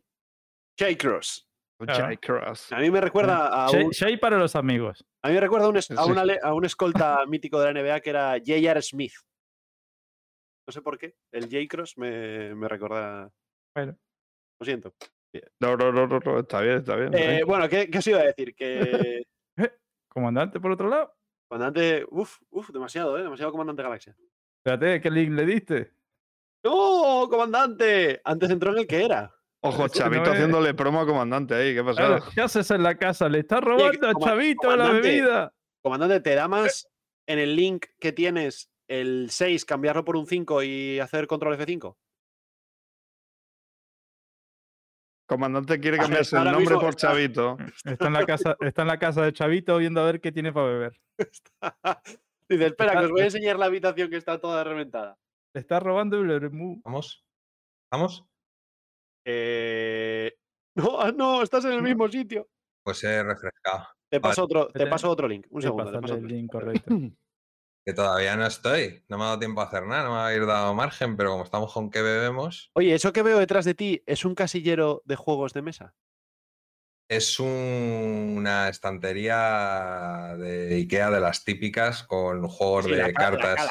Jay 0.78 0.96
Cross. 0.96 1.49
Jay 1.86 2.16
Cross. 2.18 2.72
A 2.72 2.78
mí 2.78 2.90
me 2.90 3.00
recuerda 3.00 3.46
a 3.48 3.70
un, 3.70 3.90
Shay 3.90 4.16
para 4.18 4.36
los 4.38 4.54
amigos. 4.56 5.04
a 5.22 5.28
mí 5.28 5.34
me 5.34 5.40
recuerda 5.40 5.66
a 5.66 5.68
un, 5.70 5.76
es- 5.76 5.90
a 5.90 6.04
Sí. 6.04 6.10
una 6.10 6.24
le- 6.24 6.38
a 6.42 6.52
un 6.54 6.64
escolta 6.64 7.24
mítico 7.28 7.58
de 7.60 7.72
la 7.72 7.80
NBA 7.82 8.00
que 8.00 8.10
era 8.10 8.32
J.R. 8.38 8.82
Smith. 8.82 9.12
No 10.68 10.72
sé 10.72 10.82
por 10.82 10.98
qué. 10.98 11.14
El 11.32 11.44
J. 11.44 11.56
Cross 11.68 11.98
me, 11.98 12.54
me 12.54 12.68
recuerda. 12.68 13.30
Bueno. 13.74 13.96
Lo 14.60 14.64
siento. 14.64 14.94
No, 15.60 15.76
no, 15.76 15.92
no, 15.92 16.06
no, 16.06 16.18
no, 16.18 16.38
está 16.40 16.60
bien, 16.60 16.78
está 16.78 16.96
bien. 16.96 17.14
Eh, 17.14 17.44
bueno, 17.44 17.68
¿qué, 17.68 17.88
¿qué 17.88 17.98
os 17.98 18.06
iba 18.08 18.18
a 18.20 18.24
decir? 18.24 18.54
Que 18.54 19.22
Comandante, 20.12 20.58
por 20.60 20.72
otro 20.72 20.88
lado. 20.88 21.14
comandante. 21.48 22.04
Uf, 22.10 22.38
uf, 22.50 22.70
demasiado, 22.70 23.16
¿eh? 23.18 23.22
Demasiado 23.22 23.52
comandante 23.52 23.82
Galaxia. 23.82 24.16
Espérate, 24.64 25.00
¿qué 25.00 25.10
link 25.10 25.30
le 25.30 25.46
diste? 25.46 25.92
¡No, 26.64 27.26
comandante! 27.30 28.20
Antes 28.24 28.50
entró 28.50 28.72
en 28.72 28.78
el 28.78 28.86
que 28.86 29.04
era. 29.04 29.34
Ojo, 29.62 29.82
no 29.82 29.88
Chavito 29.88 30.30
haciéndole 30.32 30.72
promo 30.72 31.00
a 31.00 31.06
comandante 31.06 31.54
ahí, 31.54 31.74
¿qué 31.74 31.84
pasa? 31.84 32.06
Claro, 32.06 32.24
¿Qué 32.34 32.40
haces 32.40 32.70
en 32.70 32.82
la 32.82 32.96
casa? 32.96 33.28
Le 33.28 33.40
estás 33.40 33.60
robando 33.62 34.08
a 34.08 34.14
Chavito 34.14 34.74
la 34.74 34.90
bebida. 34.90 35.52
Comandante, 35.82 36.20
¿te 36.20 36.34
da 36.34 36.48
más 36.48 36.88
en 37.26 37.38
el 37.38 37.56
link 37.56 37.86
que 37.98 38.12
tienes 38.12 38.70
el 38.88 39.28
6, 39.30 39.64
cambiarlo 39.66 40.04
por 40.04 40.16
un 40.16 40.26
5 40.26 40.62
y 40.62 40.98
hacer 40.98 41.26
control 41.26 41.58
F5? 41.58 41.94
Comandante 45.26 45.78
quiere 45.78 45.98
cambiarse 45.98 46.36
el 46.36 46.44
nombre 46.44 46.74
por 46.74 46.90
está- 46.90 47.08
Chavito. 47.08 47.56
Está 47.84 48.06
en 48.08 48.12
la 48.14 48.26
casa, 48.26 48.56
está 48.60 48.82
en 48.82 48.88
la 48.88 48.98
casa 48.98 49.22
de 49.22 49.32
Chavito 49.32 49.76
viendo 49.78 50.00
a 50.00 50.04
ver 50.06 50.20
qué 50.20 50.32
tiene 50.32 50.52
para 50.52 50.66
beber. 50.66 51.00
Dice, 52.48 52.66
espera, 52.66 52.92
que 52.92 53.04
os 53.04 53.10
voy 53.12 53.20
a 53.20 53.24
enseñar 53.26 53.56
la 53.58 53.66
habitación 53.66 54.10
que 54.10 54.16
está 54.16 54.40
toda 54.40 54.64
reventada. 54.64 55.18
Le 55.54 55.60
está 55.60 55.78
robando 55.78 56.18
el. 56.20 56.50
¿Vamos? 56.82 57.24
¿Vamos? 57.92 58.24
Eh... 59.32 60.36
No, 60.74 61.00
ah, 61.00 61.12
no, 61.12 61.42
estás 61.42 61.64
en 61.64 61.72
el 61.72 61.82
mismo 61.82 62.08
sitio. 62.08 62.48
Pues 62.84 63.02
he 63.04 63.22
refrescado. 63.22 63.86
Te 64.10 64.20
paso, 64.20 64.44
otro, 64.44 64.68
te 64.68 64.86
paso 64.86 65.08
otro 65.10 65.28
link. 65.28 65.46
Un 65.50 65.62
segundo. 65.62 65.90
te 65.92 66.00
paso 66.00 66.14
el 66.14 66.24
otro. 66.24 66.28
link 66.36 66.50
correcto. 66.50 66.90
Que 67.82 67.94
todavía 67.94 68.36
no 68.36 68.44
estoy. 68.46 69.02
No 69.08 69.16
me 69.16 69.24
ha 69.24 69.28
dado 69.28 69.38
tiempo 69.38 69.62
a 69.62 69.64
hacer 69.64 69.86
nada, 69.86 70.04
no 70.04 70.14
me 70.28 70.36
ir 70.36 70.44
dado 70.44 70.74
margen, 70.74 71.16
pero 71.16 71.30
como 71.30 71.44
estamos 71.44 71.72
con 71.72 71.90
que 71.90 72.02
bebemos, 72.02 72.70
Oye, 72.74 72.94
eso 72.94 73.10
que 73.14 73.22
veo 73.22 73.38
detrás 73.38 73.64
de 73.64 73.72
ti 73.74 74.02
es 74.06 74.26
un 74.26 74.34
casillero 74.34 75.00
de 75.06 75.16
juegos 75.16 75.54
de 75.54 75.62
mesa. 75.62 75.94
es 77.08 77.40
un- 77.40 78.34
una 78.36 78.68
estantería 78.68 80.36
de 80.38 80.74
Ikea 80.76 81.10
de 81.10 81.20
las 81.20 81.42
típicas 81.42 82.04
con 82.04 82.46
juegos 82.48 82.84
Sí, 82.84 82.90
de 82.92 82.96
la 82.98 83.12
ca- 83.14 83.30
la 83.30 83.38
cartas. 83.38 83.70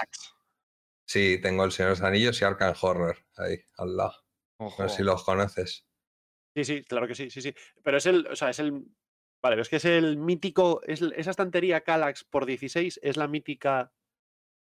Sí, 1.07 1.39
tengo 1.39 1.63
el 1.63 1.71
Señor 1.71 1.91
de 1.91 1.99
los 1.99 2.03
Anillos 2.03 2.41
y 2.41 2.45
Arkham 2.45 2.73
Horror 2.81 3.15
ahí, 3.37 3.59
al 3.77 3.95
lado. 3.95 4.15
Ojo. 4.59 4.83
No 4.83 4.89
sé 4.89 4.97
si 4.97 5.03
los 5.03 5.23
conoces. 5.23 5.85
Sí, 6.55 6.63
sí, 6.65 6.83
claro 6.83 7.07
que 7.07 7.15
sí, 7.15 7.29
sí, 7.29 7.41
sí. 7.41 7.53
Pero 7.83 7.97
es 7.97 8.05
el, 8.05 8.27
o 8.27 8.35
sea, 8.35 8.49
es 8.49 8.59
el. 8.59 8.71
Vale, 9.41 9.53
pero 9.53 9.61
es 9.61 9.69
que 9.69 9.77
es 9.77 9.85
el 9.85 10.17
mítico. 10.17 10.81
Es, 10.85 11.01
esa 11.01 11.31
estantería 11.31 11.81
Calax 11.81 12.23
por 12.25 12.45
16 12.45 12.99
es 13.01 13.17
la 13.17 13.27
mítica. 13.27 13.91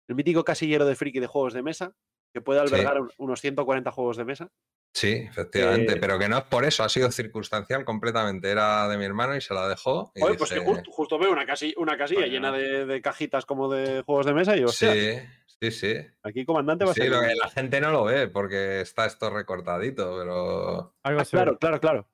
El 0.07 0.15
mítico 0.15 0.43
casillero 0.43 0.85
de 0.85 0.95
friki 0.95 1.19
de 1.19 1.27
juegos 1.27 1.53
de 1.53 1.61
mesa. 1.63 1.95
Que 2.33 2.41
puede 2.41 2.59
Sí. 2.59 2.73
albergar 2.73 2.99
un- 2.99 3.11
unos 3.17 3.39
140 3.41 3.91
juegos 3.91 4.17
de 4.17 4.25
mesa. 4.25 4.51
Sí, 4.93 5.11
efectivamente, 5.13 5.93
Eh, 5.93 5.97
pero 5.97 6.17
que 6.17 6.27
no 6.29 6.37
es 6.37 6.43
por 6.45 6.63
eso, 6.65 6.83
ha 6.83 6.89
sido 6.89 7.11
circunstancial 7.11 7.83
completamente. 7.85 8.49
Era 8.49 8.87
de 8.87 8.97
mi 8.97 9.05
hermano 9.05 9.35
y 9.35 9.41
se 9.41 9.53
la 9.53 9.67
dejó. 9.67 10.11
y 10.15 10.21
Oye, 10.23 10.35
pues 10.35 10.51
que 10.51 10.59
justo, 10.59 10.89
justo 10.91 11.17
veo 11.19 11.31
una, 11.31 11.45
casi, 11.45 11.73
una 11.77 11.97
casilla 11.97 12.27
llena 12.27 12.51
de, 12.51 12.85
de 12.85 13.01
cajitas 13.01 13.45
como 13.45 13.69
de 13.71 14.01
juegos 14.03 14.25
de 14.25 14.33
mesa 14.33 14.55
y 14.55 14.59
Sí, 14.59 14.63
"Hostias, 14.65 15.27
sí, 15.61 15.71
sí. 15.71 15.95
aquí 16.23 16.45
comandante 16.45 16.85
va 16.85 16.91
a 16.91 16.93
Sí, 16.93 17.01
ser. 17.01 17.09
lo 17.11 17.19
un- 17.19 17.27
que 17.27 17.35
la 17.35 17.49
gente 17.49 17.81
no 17.81 17.91
lo 17.91 18.03
ve 18.05 18.27
porque 18.27 18.81
está 18.81 19.05
esto 19.05 19.29
recortadito, 19.29 20.17
pero. 20.17 20.93
Ah, 21.03 21.23
claro, 21.29 21.57
claro, 21.57 21.79
claro. 21.79 22.07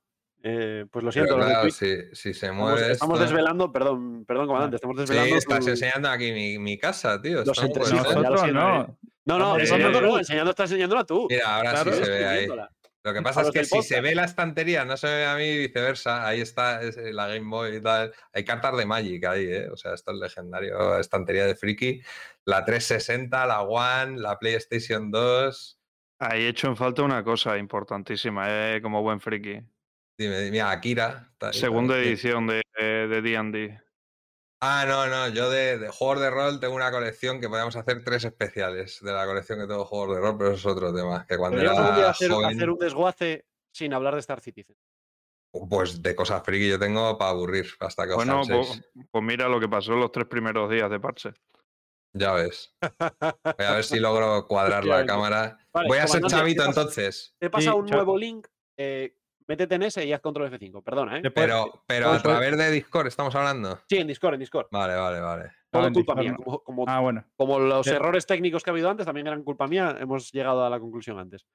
Eh, 0.44 0.86
pues 0.90 1.04
lo 1.04 1.12
siento, 1.12 1.36
claro, 1.36 1.70
si, 1.70 1.96
si 2.14 2.34
se 2.34 2.46
estamos, 2.50 2.72
mueve. 2.72 2.92
estamos 2.92 3.14
esto- 3.20 3.28
desvelando, 3.30 3.70
perdón, 3.70 4.24
perdón, 4.24 4.48
comandante, 4.48 4.74
estamos 4.76 4.96
Sí, 4.96 5.00
desvelando. 5.02 5.36
estás 5.36 5.64
tu- 5.64 5.70
enseñando 5.70 6.08
aquí 6.08 6.32
mi, 6.32 6.58
mi 6.58 6.76
casa, 6.78 7.22
tío. 7.22 7.44
Los 7.44 7.62
entre- 7.62 7.84
sí, 7.84 7.90
ser. 7.90 8.02
Nosotros 8.16 8.40
siento, 8.40 8.58
no. 8.60 8.98
No, 9.24 9.38
no, 9.38 9.38
no, 9.38 10.18
enseñando 10.18 10.50
estás 10.50 10.68
enseñándola 10.70 11.04
tú. 11.04 11.28
Mira, 11.30 11.56
ahora 11.58 11.70
Claro, 11.70 11.92
sí 11.92 12.04
se 12.04 12.10
ve 12.10 12.26
ahí. 12.26 12.48
Lo 13.04 13.12
que 13.12 13.22
pasa 13.22 13.42
es 13.42 13.50
que 13.50 13.64
si 13.64 13.82
se 13.82 14.00
ve 14.00 14.14
la 14.14 14.24
estantería, 14.24 14.84
no 14.84 14.96
se 14.96 15.08
ve 15.08 15.24
a 15.26 15.36
mí 15.36 15.44
y 15.44 15.58
viceversa. 15.58 16.26
Ahí 16.26 16.40
está 16.40 16.82
es, 16.82 16.96
eh, 16.96 17.12
la 17.12 17.26
Game 17.26 17.48
Boy 17.48 17.76
y 17.76 17.80
tal. 17.80 18.12
Hay 18.32 18.44
cartas 18.44 18.76
de 18.76 18.86
Magic 18.86 19.24
ahí, 19.24 19.46
¿eh? 19.46 19.68
O 19.70 19.76
sea, 19.76 19.94
esto 19.94 20.12
es 20.12 20.18
legendario. 20.18 20.98
Estantería 20.98 21.46
de 21.46 21.56
Friki. 21.56 22.00
La 22.44 22.64
360, 22.64 23.46
la 23.46 23.62
One, 23.62 24.20
la 24.20 24.38
PlayStation 24.38 25.10
2. 25.10 25.78
Ahí 26.20 26.42
he 26.44 26.48
hecho 26.48 26.68
en 26.68 26.76
falta 26.76 27.02
una 27.02 27.24
cosa 27.24 27.58
importantísima, 27.58 28.46
eh, 28.48 28.80
como 28.80 29.02
buen 29.02 29.20
friki. 29.20 29.60
Dime, 30.16 30.50
mira, 30.52 30.70
Akira. 30.70 31.32
Segunda 31.50 31.98
edición 31.98 32.46
de 32.46 32.62
de 32.78 33.08
de 33.08 33.22
D&D. 33.22 33.81
Ah, 34.64 34.84
no, 34.86 35.08
no. 35.08 35.28
Yo 35.34 35.50
de, 35.50 35.76
de 35.76 35.88
juegos 35.88 36.20
de 36.20 36.30
rol 36.30 36.60
tengo 36.60 36.76
una 36.76 36.92
colección 36.92 37.40
que 37.40 37.48
podemos 37.48 37.74
hacer 37.74 38.04
tres 38.04 38.24
especiales 38.24 39.00
de 39.02 39.12
la 39.12 39.26
colección 39.26 39.58
que 39.58 39.66
tengo 39.66 39.80
de 39.80 39.86
juegos 39.86 40.14
de 40.14 40.20
rol, 40.22 40.38
pero 40.38 40.50
eso 40.52 40.70
es 40.70 40.76
otro 40.76 40.94
tema. 40.94 41.26
Que 41.26 41.36
cuando 41.36 41.58
día 41.60 42.10
hacer, 42.10 42.30
joven, 42.30 42.54
hacer 42.54 42.70
un 42.70 42.78
desguace 42.78 43.44
sin 43.74 43.92
hablar 43.92 44.14
de 44.14 44.20
Star 44.20 44.40
Citizen. 44.40 44.76
pues 45.68 46.00
de 46.00 46.14
cosas 46.14 46.42
friki 46.44 46.68
yo 46.68 46.78
tengo 46.78 47.18
para 47.18 47.32
aburrir 47.32 47.66
hasta 47.80 48.04
que 48.06 48.10
os 48.10 48.16
Bueno, 48.16 48.34
canséis. 48.42 48.82
pues, 48.94 49.08
pues 49.10 49.24
mira 49.24 49.48
lo 49.48 49.58
que 49.58 49.68
pasó 49.68 49.94
los 49.96 50.12
tres 50.12 50.26
primeros 50.28 50.70
días 50.70 50.88
de 50.88 51.00
parche. 51.00 51.32
Ya 52.14 52.32
ves. 52.34 52.76
Voy 53.58 53.66
a 53.66 53.72
ver 53.72 53.84
si 53.84 53.98
logro 53.98 54.46
cuadrar 54.46 54.84
la 54.84 55.04
cámara. 55.04 55.58
Vale, 55.72 55.88
Voy 55.88 55.98
a 55.98 56.06
ser 56.06 56.22
chavito 56.24 56.64
entonces. 56.64 57.34
Te 57.40 57.50
pasa 57.50 57.72
Sí, 57.72 57.76
un 57.76 57.86
chao. 57.86 57.96
nuevo 57.96 58.16
link. 58.16 58.46
eh, 58.78 59.16
métete 59.52 59.74
en 59.74 59.82
ese 59.82 60.04
y 60.06 60.12
haz 60.12 60.20
control 60.20 60.50
F5. 60.50 60.82
Perdona, 60.82 61.18
¿eh? 61.18 61.22
Después- 61.22 61.46
Pero, 61.46 61.84
pero 61.86 62.10
a 62.10 62.22
través 62.22 62.56
de 62.56 62.70
Discord 62.70 63.06
estamos 63.06 63.34
hablando. 63.34 63.80
Sí, 63.88 63.98
en 63.98 64.06
Discord, 64.06 64.34
en 64.34 64.40
Discord. 64.40 64.68
Vale, 64.70 64.94
vale, 64.96 65.20
vale. 65.20 65.50
Todo 65.70 65.86
en 65.86 65.94
culpa 65.94 66.14
Discord 66.14 66.26
mía. 66.36 66.36
Como, 66.44 66.58
como- 66.64 66.84
Ah, 66.88 67.00
bueno. 67.00 67.24
como 67.36 67.58
los 67.58 67.86
errores 67.86 68.26
técnicos 68.26 68.62
que 68.62 68.70
ha 68.70 68.72
habido 68.72 68.88
antes 68.90 69.04
también 69.06 69.26
eran 69.26 69.42
culpa 69.42 69.66
mía, 69.66 69.96
hemos 70.00 70.32
llegado 70.32 70.64
a 70.64 70.70
la 70.70 70.80
conclusión 70.80 71.18
antes. 71.18 71.46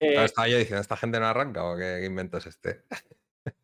Eh, 0.00 0.22
estaba 0.24 0.48
yo 0.48 0.58
diciendo, 0.58 0.80
¿esta 0.82 0.96
gente 0.96 1.18
no 1.18 1.26
arranca 1.26 1.64
o 1.64 1.76
qué, 1.76 1.98
qué 2.00 2.06
invento 2.06 2.36
es 2.38 2.46
este? 2.46 2.82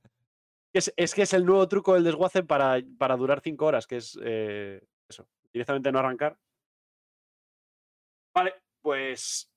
es, 0.73 0.93
es 0.97 1.15
que 1.15 1.23
es 1.23 1.33
el 1.35 1.45
nuevo 1.45 1.67
truco 1.69 1.95
del 1.95 2.05
desguace 2.05 2.43
para, 2.45 2.79
para 2.99 3.17
durar 3.17 3.41
cinco 3.43 3.67
horas, 3.67 3.87
que 3.87 3.97
es 3.97 4.19
eh, 4.23 4.81
eso, 5.09 5.29
directamente 5.53 5.91
no 5.93 5.99
arrancar. 5.99 6.39
Vale, 8.35 8.55
pues 8.81 9.50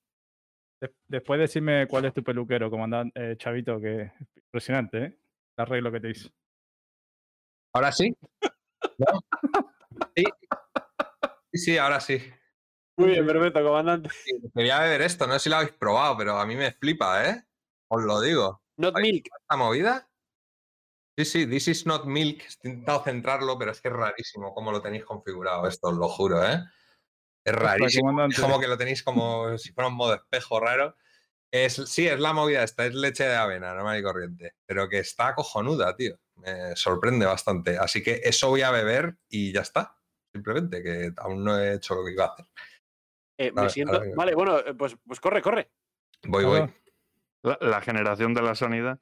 De- 0.83 0.93
después 1.07 1.39
decime 1.39 1.87
cuál 1.87 2.03
es 2.05 2.13
tu 2.13 2.21
peluquero, 2.23 2.69
comandante 2.69 3.31
eh, 3.31 3.37
Chavito, 3.37 3.79
que 3.79 4.01
es 4.01 4.11
impresionante, 4.35 4.97
¿eh? 4.97 5.17
El 5.55 5.61
arreglo 5.63 5.91
que 5.93 6.01
te 6.01 6.09
hizo. 6.09 6.29
¿Ahora 7.73 7.91
sí? 7.93 8.13
¿No? 8.97 9.21
Sí. 10.15 10.23
Sí, 11.53 11.57
sí, 11.57 11.77
ahora 11.77 12.01
sí. 12.01 12.21
muy 12.97 13.09
bien, 13.11 13.25
perfecto, 13.25 13.63
comandante. 13.63 14.09
Quería 14.53 14.81
beber 14.81 15.03
esto, 15.03 15.25
no 15.25 15.33
sé 15.33 15.39
si 15.39 15.49
lo 15.49 15.55
habéis 15.57 15.71
probado, 15.71 16.17
pero 16.17 16.37
a 16.37 16.45
mí 16.45 16.55
me 16.57 16.71
flipa, 16.73 17.29
¿eh? 17.29 17.43
Os 17.87 18.03
lo 18.03 18.19
digo. 18.19 18.61
Not 18.77 18.95
milk. 18.99 19.27
¿Esta 19.39 19.55
movida? 19.55 20.09
Sí, 21.17 21.25
sí, 21.25 21.47
this 21.47 21.67
is 21.69 21.85
not 21.85 22.05
milk. 22.05 22.41
He 22.41 22.67
intentado 22.67 23.03
centrarlo, 23.03 23.57
pero 23.57 23.71
es 23.71 23.79
que 23.79 23.87
es 23.87 23.93
rarísimo 23.93 24.53
cómo 24.53 24.71
lo 24.71 24.81
tenéis 24.81 25.05
configurado 25.05 25.65
esto, 25.67 25.87
os 25.87 25.95
lo 25.95 26.09
juro, 26.09 26.43
¿eh? 26.43 26.59
Es 27.45 27.53
rarísimo. 27.53 28.25
Es 28.25 28.39
como 28.39 28.59
que 28.59 28.67
lo 28.67 28.77
tenéis 28.77 29.03
como 29.03 29.57
si 29.57 29.71
fuera 29.73 29.89
un 29.89 29.95
modo 29.95 30.15
espejo 30.15 30.59
raro. 30.59 30.95
Es, 31.51 31.75
sí, 31.75 32.07
es 32.07 32.19
la 32.19 32.33
movida 32.33 32.63
esta, 32.63 32.85
es 32.85 32.95
leche 32.95 33.25
de 33.25 33.35
avena, 33.35 33.73
normal 33.73 33.99
y 33.99 34.03
corriente. 34.03 34.55
Pero 34.65 34.89
que 34.89 34.99
está 34.99 35.35
cojonuda, 35.35 35.95
tío. 35.95 36.17
Me 36.35 36.75
sorprende 36.75 37.25
bastante. 37.25 37.77
Así 37.77 38.01
que 38.01 38.21
eso 38.23 38.49
voy 38.49 38.63
a 38.63 38.71
beber 38.71 39.17
y 39.29 39.51
ya 39.51 39.61
está. 39.61 39.97
Simplemente, 40.33 40.81
que 40.81 41.11
aún 41.17 41.43
no 41.43 41.59
he 41.59 41.73
hecho 41.75 41.93
lo 41.93 42.03
que 42.03 42.13
iba 42.13 42.25
a 42.25 42.33
hacer. 42.33 42.45
Eh, 43.37 43.51
me 43.51 43.61
ver, 43.61 43.71
siento. 43.71 44.01
Vale, 44.15 44.33
bueno, 44.33 44.57
eh, 44.59 44.73
pues, 44.73 44.97
pues 45.05 45.19
corre, 45.19 45.41
corre. 45.41 45.69
Voy, 46.23 46.45
voy. 46.45 46.73
La, 47.43 47.57
la 47.61 47.81
generación 47.81 48.33
de 48.33 48.41
la 48.41 48.55
sanidad. 48.55 48.99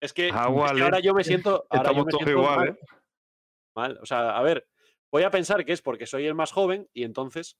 Es 0.00 0.12
que, 0.12 0.30
Agua, 0.30 0.68
es 0.68 0.72
que 0.74 0.82
ahora 0.82 1.00
yo 1.00 1.12
me 1.12 1.24
siento. 1.24 1.66
Ahora 1.68 1.92
yo 1.92 2.00
Estamos 2.00 2.06
me 2.06 2.10
todos 2.10 2.24
siento 2.24 2.42
mal, 2.42 2.52
iguales. 2.52 2.78
mal. 3.74 3.98
O 4.00 4.06
sea, 4.06 4.36
a 4.38 4.42
ver, 4.42 4.66
voy 5.14 5.22
a 5.22 5.30
pensar 5.30 5.64
que 5.64 5.72
es 5.72 5.80
porque 5.80 6.06
soy 6.06 6.26
el 6.26 6.34
más 6.34 6.50
joven 6.50 6.88
y 6.92 7.04
entonces. 7.04 7.56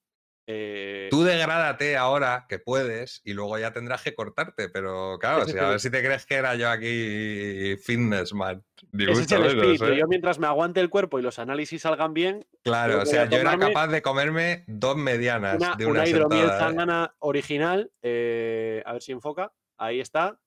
eh, 0.49 1.07
Tú 1.09 1.23
degrádate 1.23 1.97
ahora 1.97 2.47
que 2.49 2.59
puedes 2.59 3.21
y 3.25 3.33
luego 3.33 3.57
ya 3.61 3.73
tendrás 3.73 4.03
que 4.03 4.13
cortarte, 4.13 4.69
pero 4.69 5.19
claro, 5.21 5.45
si, 5.47 5.57
a 5.57 5.69
ver 5.69 5.79
si 5.79 5.89
te 5.89 6.03
crees 6.03 6.27
que 6.27 6.35
era 6.35 6.57
yo 6.57 6.69
aquí 6.69 7.77
fitness 7.77 8.35
man. 8.35 8.65
Ni 8.91 9.05
ese 9.05 9.23
es 9.23 9.31
el 9.33 9.39
menos, 9.43 9.55
espíritu. 9.55 9.85
¿eh? 9.87 9.97
Yo 9.99 10.09
mientras 10.09 10.41
me 10.41 10.49
aguante 10.49 10.81
el 10.81 10.91
cuerpo 10.91 11.21
y 11.21 11.23
los 11.23 11.39
análisis 11.39 11.83
salgan 11.83 12.13
bien, 12.13 12.45
Claro, 12.65 13.03
o 13.03 13.07
sea, 13.07 13.27
yo 13.29 13.39
era 13.39 13.57
capaz 13.57 13.87
de 13.87 14.03
comerme 14.03 14.65
dos 14.67 14.97
medianas 14.97 15.57
una, 15.57 15.77
de 15.77 15.87
una 15.87 16.01
una 16.01 16.09
hidromiel 16.09 16.41
sentada, 16.49 16.59
¿eh? 16.59 16.61
zángana 16.61 17.15
original. 17.21 17.93
eh, 18.03 18.83
a 18.85 18.95
ver 18.95 19.03
si 19.03 19.13
enfoca. 19.13 19.53
ahí 19.79 20.01
está. 20.01 20.41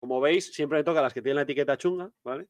Como 0.00 0.20
veis, 0.20 0.52
siempre 0.52 0.78
me 0.78 0.84
toca 0.84 1.00
las 1.00 1.14
que 1.14 1.22
tienen 1.22 1.36
la 1.36 1.42
etiqueta 1.42 1.78
chunga, 1.78 2.10
¿vale? 2.24 2.48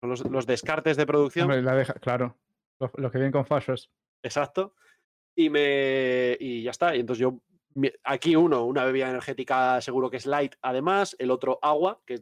Son 0.00 0.08
los, 0.08 0.24
los 0.30 0.46
descartes 0.46 0.96
de 0.96 1.04
producción. 1.06 1.44
Hombre, 1.44 1.60
la 1.62 1.74
deja, 1.76 1.92
claro. 1.94 2.38
Los, 2.80 2.90
los 2.96 3.10
que 3.12 3.18
vienen 3.18 3.32
con 3.32 3.46
fallos. 3.46 3.90
Exacto. 4.22 4.74
Y 5.36 5.50
me. 5.50 6.36
Y 6.40 6.62
ya 6.62 6.70
está. 6.70 6.94
Y 6.96 7.00
entonces 7.00 7.20
yo. 7.22 7.40
Aquí 8.04 8.34
uno, 8.36 8.64
una 8.64 8.84
bebida 8.84 9.10
energética 9.10 9.80
seguro 9.82 10.08
que 10.10 10.16
es 10.16 10.24
light, 10.26 10.54
además. 10.62 11.14
El 11.18 11.30
otro 11.30 11.58
agua, 11.60 12.00
que 12.06 12.20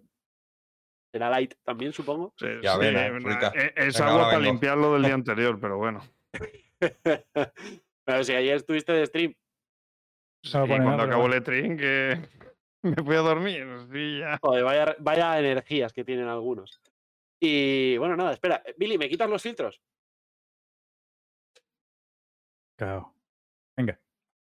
será 1.13 1.31
light 1.31 1.55
también, 1.63 1.93
supongo. 1.93 2.35
Sí, 2.37 2.47
Y 2.61 2.67
avena, 2.67 3.07
sí, 3.07 3.25
rica. 3.25 3.53
e- 3.55 3.73
Es 3.77 3.99
Venga, 3.99 4.11
agua 4.11 4.25
para 4.25 4.41
limpiarlo 4.41 4.95
del 4.95 5.03
día 5.05 5.15
anterior, 5.15 5.59
pero 5.61 5.79
bueno. 5.79 6.01
Pero 8.05 8.25
si 8.25 8.35
ayer 8.35 8.57
estuviste 8.57 8.93
de 8.93 9.07
stream. 9.07 9.35
Sí, 10.43 10.53
cuando 10.53 10.91
nada, 10.91 11.05
acabó 11.05 11.25
pero 11.31 11.35
el 11.37 11.45
E3, 11.45 11.79
que 11.79 12.29
me 12.83 12.97
fui 13.05 13.15
a 13.15 13.21
dormir. 13.21 13.65
Sí, 13.93 14.19
ya. 14.19 14.39
Joder, 14.43 14.65
vaya, 14.65 14.97
vaya 14.99 15.39
energías 15.39 15.93
que 15.93 16.05
tienen 16.05 16.27
algunos. 16.29 16.81
Y 17.41 17.97
bueno, 17.99 18.17
nada, 18.17 18.33
espera. 18.33 18.63
Billy, 18.77 18.99
¿me 18.99 19.09
quitas 19.09 19.31
los 19.31 19.41
filtros? 19.43 19.81
Claro. 22.77 23.15
Venga. 23.77 24.01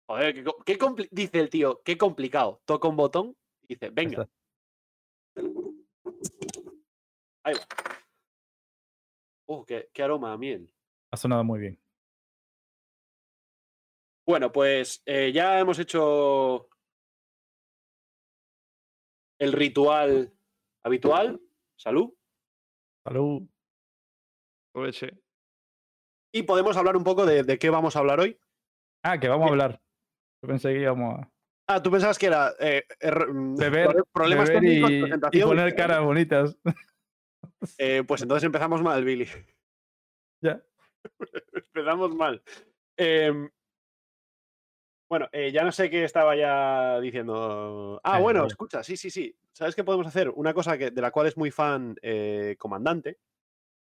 Joder, 0.08 0.34
qué, 0.34 0.44
co- 0.44 0.62
qué 0.64 0.78
compli- 0.78 1.08
dice 1.10 1.40
el 1.40 1.50
tío, 1.50 1.82
qué 1.84 1.98
complicado. 1.98 2.62
Toca 2.64 2.88
un 2.88 2.96
botón 2.96 3.36
y 3.62 3.74
dice, 3.74 3.90
venga. 3.90 4.28
Ahí 7.44 7.54
va. 7.54 7.66
Uh, 9.48 9.64
qué, 9.64 9.90
qué 9.92 10.02
aroma 10.02 10.32
a 10.32 10.38
miel. 10.38 10.72
Ha 11.12 11.16
sonado 11.16 11.44
muy 11.44 11.60
bien. 11.60 11.80
Bueno, 14.26 14.50
pues 14.50 15.02
eh, 15.06 15.30
ya 15.32 15.60
hemos 15.60 15.78
hecho 15.78 16.68
el 19.38 19.52
ritual 19.52 20.32
habitual. 20.82 21.40
Salud. 21.76 22.12
Salud. 23.04 23.42
Leche. 24.74 25.16
Y 26.36 26.42
podemos 26.42 26.76
hablar 26.76 26.98
un 26.98 27.04
poco 27.04 27.24
de, 27.24 27.44
de 27.44 27.58
qué 27.58 27.70
vamos 27.70 27.96
a 27.96 28.00
hablar 28.00 28.20
hoy. 28.20 28.38
Ah, 29.02 29.18
que 29.18 29.26
vamos 29.26 29.44
a 29.46 29.52
Bien. 29.52 29.52
hablar. 29.62 29.80
Yo 30.42 30.48
pensé 30.48 30.74
que 30.74 30.80
íbamos 30.80 31.18
a 31.18 31.30
Ah, 31.66 31.82
tú 31.82 31.90
pensabas 31.90 32.18
que 32.18 32.26
era 32.26 32.52
eh, 32.60 32.84
er- 33.00 33.26
mm, 33.32 33.56
beber, 33.56 34.04
problemas 34.12 34.50
beber 34.50 34.62
técnicos, 34.62 35.32
y, 35.32 35.40
poner 35.42 35.74
caras 35.74 36.02
bonitas. 36.02 36.56
Eh, 37.78 38.04
pues 38.06 38.20
entonces 38.22 38.44
empezamos 38.44 38.82
mal, 38.82 39.02
Billy. 39.02 39.26
ya. 40.42 40.62
empezamos 41.54 42.14
mal. 42.14 42.42
Em, 42.98 43.50
bueno, 45.08 45.28
eh, 45.32 45.50
ya 45.52 45.64
no 45.64 45.72
sé 45.72 45.88
qué 45.88 46.04
estaba 46.04 46.36
ya 46.36 47.00
diciendo. 47.00 47.98
Ah, 48.04 48.18
Eh, 48.18 48.22
bueno, 48.22 48.46
escucha, 48.46 48.82
sí, 48.82 48.96
sí, 48.96 49.10
sí. 49.10 49.34
¿Sabes 49.52 49.74
qué 49.74 49.84
podemos 49.84 50.06
hacer? 50.06 50.28
Una 50.28 50.52
cosa 50.52 50.76
que, 50.76 50.90
de 50.90 51.00
la 51.00 51.10
cual 51.10 51.28
es 51.28 51.36
muy 51.38 51.50
fan 51.50 51.96
eh, 52.02 52.56
Comandante. 52.58 53.18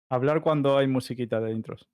Hablar 0.09 0.41
cuando 0.41 0.79
hay 0.79 0.87
musiquita 0.87 1.41
de 1.41 1.51
intros. 1.51 1.89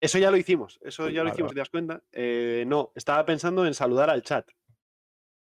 Eso 0.00 0.18
ya 0.18 0.30
lo 0.30 0.36
hicimos, 0.36 0.78
eso 0.82 1.08
ya 1.08 1.22
lo 1.22 1.30
hicimos. 1.30 1.52
¿te 1.52 1.58
das 1.60 1.70
cuenta? 1.70 2.02
Eh, 2.12 2.64
no, 2.66 2.92
estaba 2.94 3.24
pensando 3.24 3.64
en 3.66 3.74
saludar 3.74 4.10
al 4.10 4.22
chat. 4.22 4.48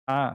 Ah, 0.07 0.33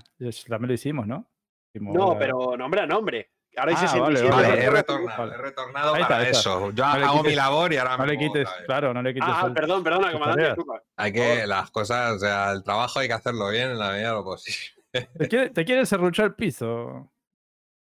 también 0.49 0.69
lo 0.69 0.73
hicimos, 0.75 1.07
¿no? 1.07 1.29
Hicimos 1.75 1.95
No, 1.95 2.19
pero 2.19 2.57
nombre 2.57 2.81
a 2.81 2.87
nombre. 2.87 3.33
Ahora 3.59 3.73
Ah, 3.75 3.77
67 3.89 4.01
vale, 4.31 4.31
Vale, 4.31 4.49
vale. 4.49 4.65
he 4.65 4.71
retornado, 4.71 5.19
Vale. 5.23 5.35
he 5.35 5.39
retornado 5.39 5.95
Ahí 5.95 6.03
está, 6.03 6.09
para 6.09 6.21
ahí 6.25 6.27
está. 6.31 6.41
eso. 6.41 6.71
Yo 6.73 6.85
No 6.85 6.91
hago 7.07 7.23
mi 7.25 7.35
labor 7.35 7.73
y 7.73 7.77
ahora 7.79 7.97
No 7.97 8.05
me 8.05 8.13
le 8.13 8.19
quites, 8.19 8.49
claro, 8.67 8.93
no 8.95 9.03
le 9.03 9.15
quites. 9.15 9.29
Ah, 9.33 9.45
el- 9.47 9.53
perdón, 9.55 9.83
perdona, 9.85 10.13
comandante. 10.13 10.63
Hay 10.97 11.13
que, 11.13 11.47
las 11.47 11.71
cosas, 11.71 12.13
o 12.13 12.19
sea, 12.19 12.53
el 12.53 12.63
trabajo 12.63 12.99
hay 13.01 13.09
que 13.09 13.15
hacerlo 13.15 13.49
bien 13.51 13.71
en 13.71 13.79
la 13.79 13.91
medida 13.93 14.09
de 14.09 14.15
lo 14.15 14.25
posible. 14.25 14.59
¿Te 14.93 15.29
quiere, 15.29 15.51
te 15.51 15.65
quieren 15.65 15.87
serruchar 15.87 16.27
el 16.27 16.35
piso? 16.35 17.11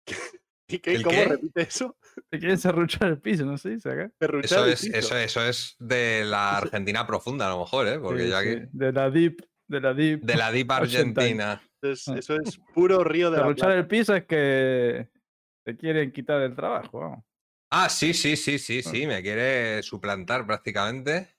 ¿Y 0.68 0.80
qué? 0.80 0.94
¿El 0.94 1.04
¿Cómo 1.04 1.16
qué? 1.16 1.26
repite 1.26 1.62
eso? 1.62 1.96
¿Te 2.30 2.40
quieren 2.40 2.58
serruchar 2.58 3.10
el 3.10 3.20
piso? 3.22 3.46
No 3.46 3.54
acá. 3.56 4.12
Ferruchar 4.20 4.46
Eso 4.46 4.66
es, 4.66 4.84
eso, 4.86 5.18
eso 5.18 5.46
es 5.46 5.76
de 5.80 6.24
la 6.26 6.58
Argentina 6.58 7.06
profunda, 7.06 7.48
a 7.48 7.50
lo 7.50 7.60
mejor, 7.60 7.88
¿eh? 7.88 8.00
Porque 8.00 8.24
Sí, 8.24 8.30
yo 8.30 8.38
aquí. 8.38 8.54
sí, 8.54 8.62
De 8.72 8.92
la 8.92 9.10
deep, 9.10 9.42
de 9.68 9.82
la 9.82 9.94
deep. 9.94 10.22
De 10.22 10.36
la 10.36 10.52
Deep 10.52 10.72
Argentina. 10.72 11.62
Ah. 11.62 11.90
eso 11.92 12.16
es 12.16 12.60
puro 12.74 13.04
río 13.04 13.30
de 13.30 13.38
la 13.38 13.44
Serruchar 13.44 13.68
Plata. 13.68 13.80
el 13.80 13.88
piso 13.88 14.16
es 14.16 14.26
que 14.26 15.10
te 15.66 15.78
quieren 15.78 16.12
quitar 16.12 16.42
el 16.42 16.56
trabajo. 16.56 17.00
vamos. 17.00 17.26
Ah, 17.72 17.90
sí, 17.90 18.14
sí, 18.14 18.36
sí, 18.38 18.58
sí, 18.60 18.82
Ah. 18.86 18.90
sí. 18.90 19.08
Me 19.08 19.22
quiere 19.22 19.82
suplantar 19.84 20.46
prácticamente. 20.46 21.30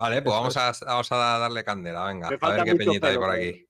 Vale, 0.00 0.22
pues 0.22 0.34
vamos 0.34 0.56
a, 0.56 0.72
vamos 0.86 1.12
a 1.12 1.16
darle 1.16 1.62
candela, 1.64 2.06
venga. 2.06 2.30
Me 2.30 2.38
A 2.40 2.48
ver 2.50 2.64
qué 2.64 2.74
peñita 2.74 3.08
hay 3.08 3.16
por 3.16 3.30
aquí. 3.30 3.66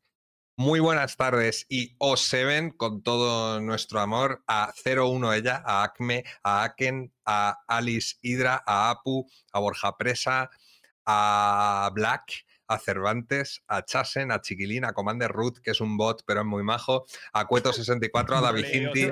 Muy 0.57 0.79
buenas 0.79 1.17
tardes 1.17 1.67
y 1.69 1.97
os 1.99 2.21
se 2.21 2.45
ven 2.45 2.71
con 2.71 3.03
todo 3.03 3.61
nuestro 3.61 3.99
amor 3.99 4.45
a 4.47 4.73
01 4.85 5.33
ella, 5.33 5.61
a 5.67 5.83
Acme, 5.83 6.23
a 6.45 6.63
Aken, 6.63 7.13
a 7.25 7.59
Alice 7.67 8.19
Hydra, 8.23 8.63
a 8.65 8.91
Apu, 8.91 9.29
a 9.53 9.59
Borja 9.59 9.97
Presa, 9.97 10.49
a 11.05 11.91
Black, 11.93 12.44
a 12.67 12.79
Cervantes, 12.79 13.63
a 13.69 13.85
Chasen, 13.85 14.31
a 14.31 14.41
Chiquilín, 14.41 14.85
a 14.85 14.93
Commander 14.93 15.31
Root, 15.31 15.61
que 15.61 15.73
es 15.73 15.81
un 15.81 15.97
bot 15.97 16.23
pero 16.27 16.41
es 16.41 16.47
muy 16.47 16.63
majo, 16.63 17.05
a 17.33 17.47
Cueto64, 17.47 18.37
a 18.37 18.41
David 18.41 18.67
Cinti, 18.67 19.09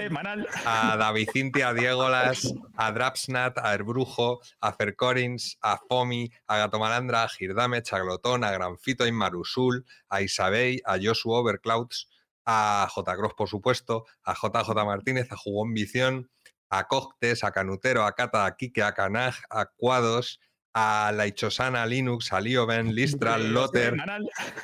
a 0.65 0.97
David 0.97 1.29
Cinti, 1.33 1.62
a 1.62 1.73
Diegolas, 1.73 2.55
a 2.77 2.93
Drapsnat, 2.93 3.59
a 3.59 3.75
Herbrujo, 3.75 4.41
a 4.61 4.73
Fercorins, 4.73 5.59
a 5.61 5.79
Fomi, 5.79 6.31
a 6.47 6.59
Gato 6.59 6.79
Malandra, 6.79 7.25
a 7.25 7.29
Girdame, 7.29 7.83
Chaglotón, 7.83 8.45
a 8.45 8.51
Granfito, 8.51 9.05
a 9.05 9.09
Inmarusul, 9.09 9.85
a 10.09 10.23
Isabey, 10.23 10.81
a 10.85 10.99
Joshua 11.03 11.41
Overclouds, 11.41 12.09
a 12.45 12.88
J. 12.91 13.17
Cross, 13.17 13.35
por 13.35 13.49
supuesto, 13.49 14.05
a 14.25 14.35
JJ 14.35 14.75
Martínez, 14.85 15.31
a 15.31 15.37
Jugón 15.37 15.75
Visión, 15.75 16.31
a 16.71 16.88
Coctes, 16.88 17.45
a 17.45 17.53
Canutero, 17.53 18.05
a 18.05 18.12
Cata, 18.12 18.47
a 18.47 18.57
Kike, 18.57 18.83
a 18.83 18.95
Canaj, 18.95 19.37
a 19.51 19.67
Cuados, 19.67 20.41
a 20.75 21.13
Laichosana, 21.13 21.87
Linux, 21.87 22.33
a 22.33 22.41
Lioben, 22.41 22.95
Listra, 22.95 23.39
Lotter, 23.55 23.97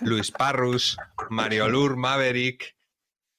Luis 0.00 0.30
Parrus, 0.30 0.96
Mariolur, 1.30 1.96
Maverick, 1.96 2.76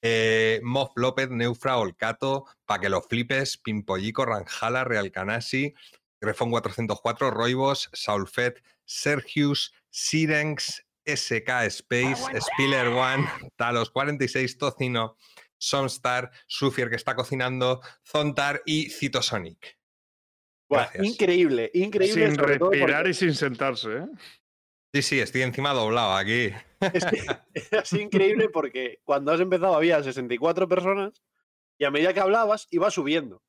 eh, 0.02 0.60
Moff 0.62 0.92
López, 0.96 1.30
Neufra, 1.30 1.76
Olcato, 1.78 2.46
Pa' 2.64 2.78
que 2.78 2.88
lo 2.88 3.02
flipes, 3.02 3.58
Pimpollico, 3.58 4.24
Ranjala, 4.24 4.84
Real 4.84 5.10
Canasi, 5.10 5.74
Grefón 6.20 6.50
404, 6.50 7.30
Roibos, 7.30 7.90
Saulfet, 7.92 8.62
Sergius, 8.84 9.72
Sirenx, 9.90 10.84
SK 11.04 11.48
Space, 11.66 12.22
Spiller 12.40 12.88
One, 12.88 13.28
Talos 13.56 13.90
46, 13.90 14.58
Tocino, 14.58 15.16
Somstar, 15.58 16.30
Sufier 16.46 16.88
que 16.88 16.96
está 16.96 17.14
cocinando, 17.14 17.80
Zontar 18.04 18.62
y 18.64 18.90
Citosonic. 18.90 19.79
Buah, 20.70 20.84
Gracias. 20.84 21.06
increíble, 21.06 21.70
increíble. 21.74 22.26
Sin 22.28 22.36
porque 22.36 22.58
respirar 22.58 23.06
y 23.08 23.12
sin 23.14 23.34
sentarse, 23.34 23.88
¿eh? 23.98 24.06
Sí, 24.94 25.02
sí, 25.02 25.20
estoy 25.20 25.42
encima 25.42 25.72
doblado 25.74 26.12
aquí. 26.14 26.50
Es 26.94 27.04
que 27.04 27.18
increíble 28.00 28.48
porque 28.48 29.00
cuando 29.04 29.32
has 29.32 29.40
empezado 29.40 29.74
había 29.74 30.02
64 30.02 30.68
personas 30.68 31.22
y 31.78 31.84
a 31.84 31.90
medida 31.90 32.14
que 32.14 32.20
hablabas 32.20 32.66
iba 32.70 32.90
subiendo. 32.90 33.42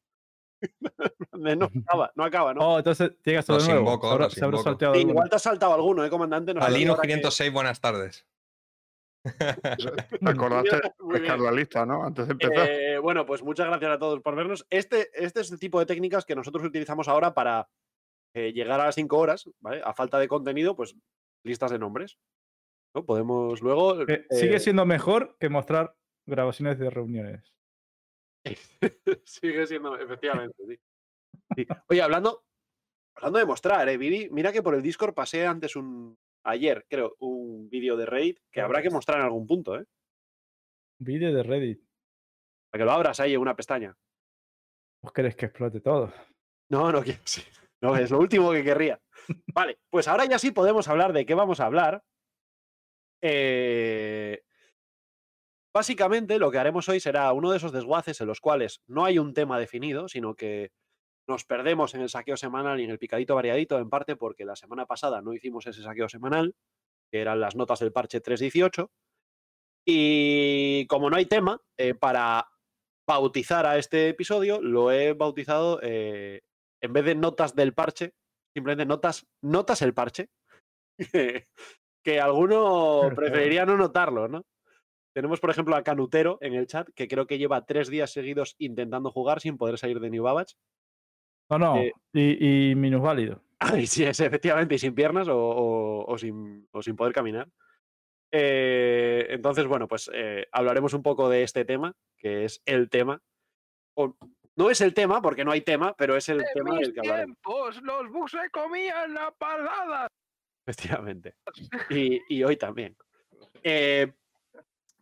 no 1.34 1.66
acaba, 1.66 2.12
no 2.16 2.24
acaba, 2.24 2.54
¿no? 2.54 2.62
Oh, 2.62 2.78
entonces 2.80 3.12
llegas 3.24 3.46
todo 3.46 3.58
Los 3.58 3.68
de 3.68 3.74
nuevo. 3.74 3.88
invoco, 3.88 4.08
se 4.08 4.14
habrá, 4.14 4.26
los 4.26 4.34
se 4.34 4.44
habrá 4.44 4.56
invoco. 4.58 4.64
salteado 4.70 4.94
Sí, 4.94 5.00
alguno. 5.00 5.14
igual 5.14 5.30
te 5.30 5.36
has 5.36 5.42
saltado 5.44 5.74
alguno, 5.74 6.06
¿eh, 6.06 6.10
comandante? 6.10 6.54
Nos 6.54 6.64
A 6.64 6.66
avisó 6.68 6.78
Linux 6.80 6.96
ahora 6.98 7.02
que- 7.08 7.08
506, 7.16 7.52
buenas 7.54 7.82
tardes. 7.82 8.26
¿Te 10.22 10.30
acordaste 10.30 10.82
de 11.00 11.38
la 11.38 11.52
lista, 11.52 11.86
no? 11.86 12.04
Antes 12.04 12.28
de 12.28 12.34
empezar. 12.34 12.70
Eh, 12.70 12.98
bueno, 13.00 13.26
pues 13.26 13.44
muchas 13.44 13.68
gracias 13.68 13.92
a 13.92 14.00
todos 14.00 14.22
por 14.22 14.36
vernos. 14.36 14.66
Este, 14.70 15.10
este 15.14 15.42
es 15.42 15.52
el 15.52 15.60
tipo 15.60 15.80
de 15.80 15.86
técnicas 15.86 16.26
que 16.26 16.36
nosotros 16.36 16.66
utilizamos 16.66 17.08
ahora 17.08 17.34
para 17.34 17.70
eh, 18.34 18.54
llegar 18.54 18.80
a 18.80 18.86
las 18.86 18.96
5 18.96 19.18
horas, 19.18 19.50
¿vale? 19.60 19.82
A 19.84 19.94
falta 19.94 20.18
de 20.20 20.28
contenido, 20.28 20.76
pues 20.76 20.96
listas 21.44 21.72
de 21.72 21.80
nombres. 21.80 22.18
¿no? 22.96 23.06
Podemos 23.06 23.62
luego. 23.62 24.02
Eh, 24.02 24.26
eh, 24.30 24.36
Sigue 24.36 24.60
siendo 24.60 24.86
mejor 24.86 25.38
que 25.40 25.50
mostrar 25.50 25.96
grabaciones 26.26 26.80
de 26.80 26.90
reuniones. 26.90 27.54
Sigue 29.26 29.68
siendo, 29.68 29.98
efectivamente, 29.98 30.56
sí. 30.68 30.80
Sí. 31.56 31.68
Oye, 31.90 32.02
hablando, 32.02 32.46
hablando 33.16 33.40
de 33.40 33.46
mostrar, 33.46 33.88
eh, 33.90 33.98
Viri, 33.98 34.30
mira 34.32 34.52
que 34.52 34.64
por 34.64 34.74
el 34.74 34.82
Discord 34.82 35.14
pasé 35.14 35.46
antes 35.46 35.76
un. 35.76 36.18
Ayer, 36.44 36.86
creo, 36.90 37.16
un 37.20 37.70
vídeo 37.70 37.96
de 37.96 38.06
Raid 38.06 38.38
que 38.52 38.62
habrá 38.62 38.82
que 38.82 38.90
mostrar 38.90 39.20
en 39.20 39.26
algún 39.26 39.46
punto, 39.46 39.80
¿eh? 39.80 39.86
Vídeo 41.00 41.34
de 41.34 41.44
Reddit. 41.44 41.82
Para 42.72 42.82
que 42.82 42.86
lo 42.86 42.92
abras 42.92 43.20
ahí 43.20 43.34
en 43.34 43.42
una 43.42 43.56
pestaña. 43.56 43.96
¿Vos 45.02 45.14
querés 45.14 45.36
que 45.36 45.48
explote 45.48 45.82
todo? 45.82 46.14
No, 46.70 46.92
no 46.92 47.02
quiero. 47.04 47.22
sí. 47.26 47.42
No, 47.82 47.96
es 47.98 48.12
lo 48.12 48.20
último 48.20 48.52
que 48.52 48.64
querría. 48.64 49.02
Vale, 49.54 49.80
pues 49.90 50.08
ahora 50.08 50.26
ya 50.26 50.38
sí 50.38 50.52
podemos 50.52 50.88
hablar 50.88 51.14
de 51.14 51.26
qué 51.26 51.34
vamos 51.34 51.60
a 51.60 51.66
hablar. 51.66 52.04
Eh, 53.22 54.44
Básicamente 55.74 56.38
lo 56.38 56.52
que 56.52 56.58
haremos 56.58 56.90
hoy 56.90 57.00
será 57.00 57.32
uno 57.32 57.50
de 57.52 57.58
esos 57.58 57.72
desguaces 57.72 58.20
en 58.20 58.28
los 58.28 58.42
cuales 58.42 58.82
no 58.88 59.06
hay 59.06 59.20
un 59.20 59.34
tema 59.34 59.58
definido, 59.58 60.10
sino 60.10 60.36
que 60.36 60.72
nos 61.32 61.46
perdemos 61.46 61.96
en 61.96 62.02
el 62.02 62.10
saqueo 62.10 62.36
semanal 62.36 62.80
y 62.80 62.84
en 62.84 62.92
el 62.92 63.00
picadito 63.00 63.36
variadito, 63.36 63.80
en 63.80 63.90
parte 63.90 64.18
porque 64.18 64.44
la 64.44 64.58
semana 64.58 64.86
pasada 64.86 65.22
no 65.22 65.34
hicimos 65.34 65.66
ese 65.66 65.82
saqueo 65.82 66.10
semanal, 66.10 66.56
que 67.10 67.22
eran 67.22 67.40
las 67.40 67.56
notas 67.56 67.80
del 67.80 67.94
parche 67.94 68.22
3.18. 68.22 68.90
Y 69.88 70.86
como 70.88 71.10
no 71.10 71.16
hay 71.16 71.26
tema, 71.26 71.62
eh, 71.78 71.96
para 71.96 72.48
bautizar 73.08 73.66
a 73.66 73.78
este 73.78 74.10
episodio, 74.10 74.62
lo 74.62 74.92
he 74.92 75.14
bautizado 75.14 75.80
eh, 75.82 76.42
en 76.82 76.94
vez 76.94 77.06
de 77.06 77.16
notas 77.16 77.56
del 77.56 77.74
parche, 77.74 78.14
simplemente 78.54 78.86
notas, 78.86 79.26
notas 79.42 79.82
el 79.82 79.94
parche. 79.94 80.30
que 82.04 82.20
alguno 82.20 83.10
preferiría 83.16 83.66
no 83.66 83.78
notarlo, 83.78 84.28
¿no? 84.28 84.46
Tenemos, 85.14 85.40
por 85.40 85.50
ejemplo, 85.50 85.76
a 85.76 85.84
Canutero 85.84 86.38
en 86.42 86.54
el 86.54 86.68
chat, 86.68 86.90
que 86.96 87.08
creo 87.08 87.26
que 87.26 87.38
lleva 87.38 87.66
tres 87.66 87.90
días 87.90 88.12
seguidos 88.12 88.56
intentando 88.60 89.12
jugar 89.12 89.40
sin 89.40 89.58
poder 89.58 89.78
salir 89.78 90.00
de 90.00 90.10
New 90.10 90.24
Babbage. 90.24 90.56
No, 91.52 91.58
no, 91.60 91.78
Eh, 91.78 91.94
y, 92.14 92.72
y 92.72 92.76
minusválido. 92.76 93.42
Ay, 93.60 93.86
sí, 93.86 94.04
es 94.04 94.20
efectivamente, 94.20 94.76
y 94.76 94.80
sin 94.80 94.96
piernas 94.96 95.28
o, 95.28 95.38
o- 95.38 96.06
o 96.12 96.18
sin, 96.18 96.68
o 96.72 96.82
sin 96.82 96.96
poder 96.96 97.14
caminar. 97.14 97.48
Eh, 98.32 99.28
entonces, 99.30 99.66
bueno, 99.68 99.88
pues 99.88 100.10
eh, 100.14 100.48
hablaremos 100.52 100.94
un 100.94 101.04
poco 101.04 101.30
de 101.30 101.44
este 101.44 101.66
tema, 101.66 101.94
que 102.18 102.46
es 102.46 102.62
el 102.66 102.90
tema. 102.90 103.22
O, 103.96 104.16
no 104.56 104.70
es 104.70 104.82
el 104.82 104.94
tema, 104.94 105.22
porque 105.22 105.44
no 105.46 105.52
hay 105.52 105.62
tema, 105.62 105.94
pero 105.98 106.16
es 106.16 106.30
el 106.30 106.44
tema 106.54 106.78
del 106.80 106.94
que 106.94 107.00
hablaremos. 107.02 107.38
tiempos, 107.44 107.82
los 107.84 108.10
bugs 108.12 108.32
se 108.32 108.50
comían 108.52 109.14
la 109.14 109.32
palada. 109.32 110.08
Efectivamente. 110.66 111.36
Y, 111.90 112.22
y 112.30 112.44
hoy 112.44 112.56
también. 112.58 112.96
Eh, 113.64 114.12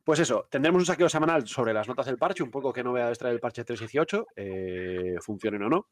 pues 0.04 0.20
eso, 0.20 0.48
tendremos 0.50 0.82
un 0.82 0.86
saqueo 0.88 1.10
semanal 1.10 1.48
sobre 1.48 1.74
las 1.74 1.88
notas 1.88 2.08
del 2.08 2.18
parche, 2.18 2.42
un 2.44 2.50
poco 2.52 2.74
qué 2.74 2.84
novedades 2.84 3.20
trae 3.20 3.32
el 3.32 3.40
parche 3.40 3.64
318, 3.64 4.28
eh, 4.36 5.16
funcionen 5.22 5.64
o 5.64 5.70
no. 5.70 5.88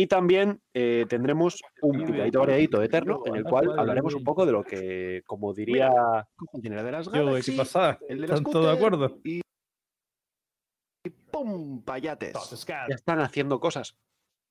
Y 0.00 0.06
también 0.06 0.60
eh, 0.74 1.06
tendremos 1.08 1.60
un 1.82 2.04
picadito 2.04 2.38
variadito 2.38 2.80
eterno 2.80 3.20
en 3.26 3.34
el 3.34 3.42
cual 3.42 3.76
hablaremos 3.76 4.14
un 4.14 4.22
poco 4.22 4.46
de 4.46 4.52
lo 4.52 4.62
que, 4.62 5.22
como 5.26 5.52
diría 5.52 5.90
Funcionario 6.52 6.84
de 6.86 6.92
las 6.92 7.06
Yo, 7.06 7.34
¿Qué 7.44 7.52
pasa? 7.56 7.98
el 8.08 8.20
de 8.20 8.28
la 8.28 8.34
¿Están 8.36 8.52
todos 8.52 8.66
de 8.66 8.72
acuerdo? 8.72 9.18
Y, 9.24 9.40
y 11.04 11.10
¡pum! 11.10 11.82
Payates. 11.82 12.32
ya 12.68 12.84
están 12.90 13.18
haciendo 13.18 13.58
cosas. 13.58 13.96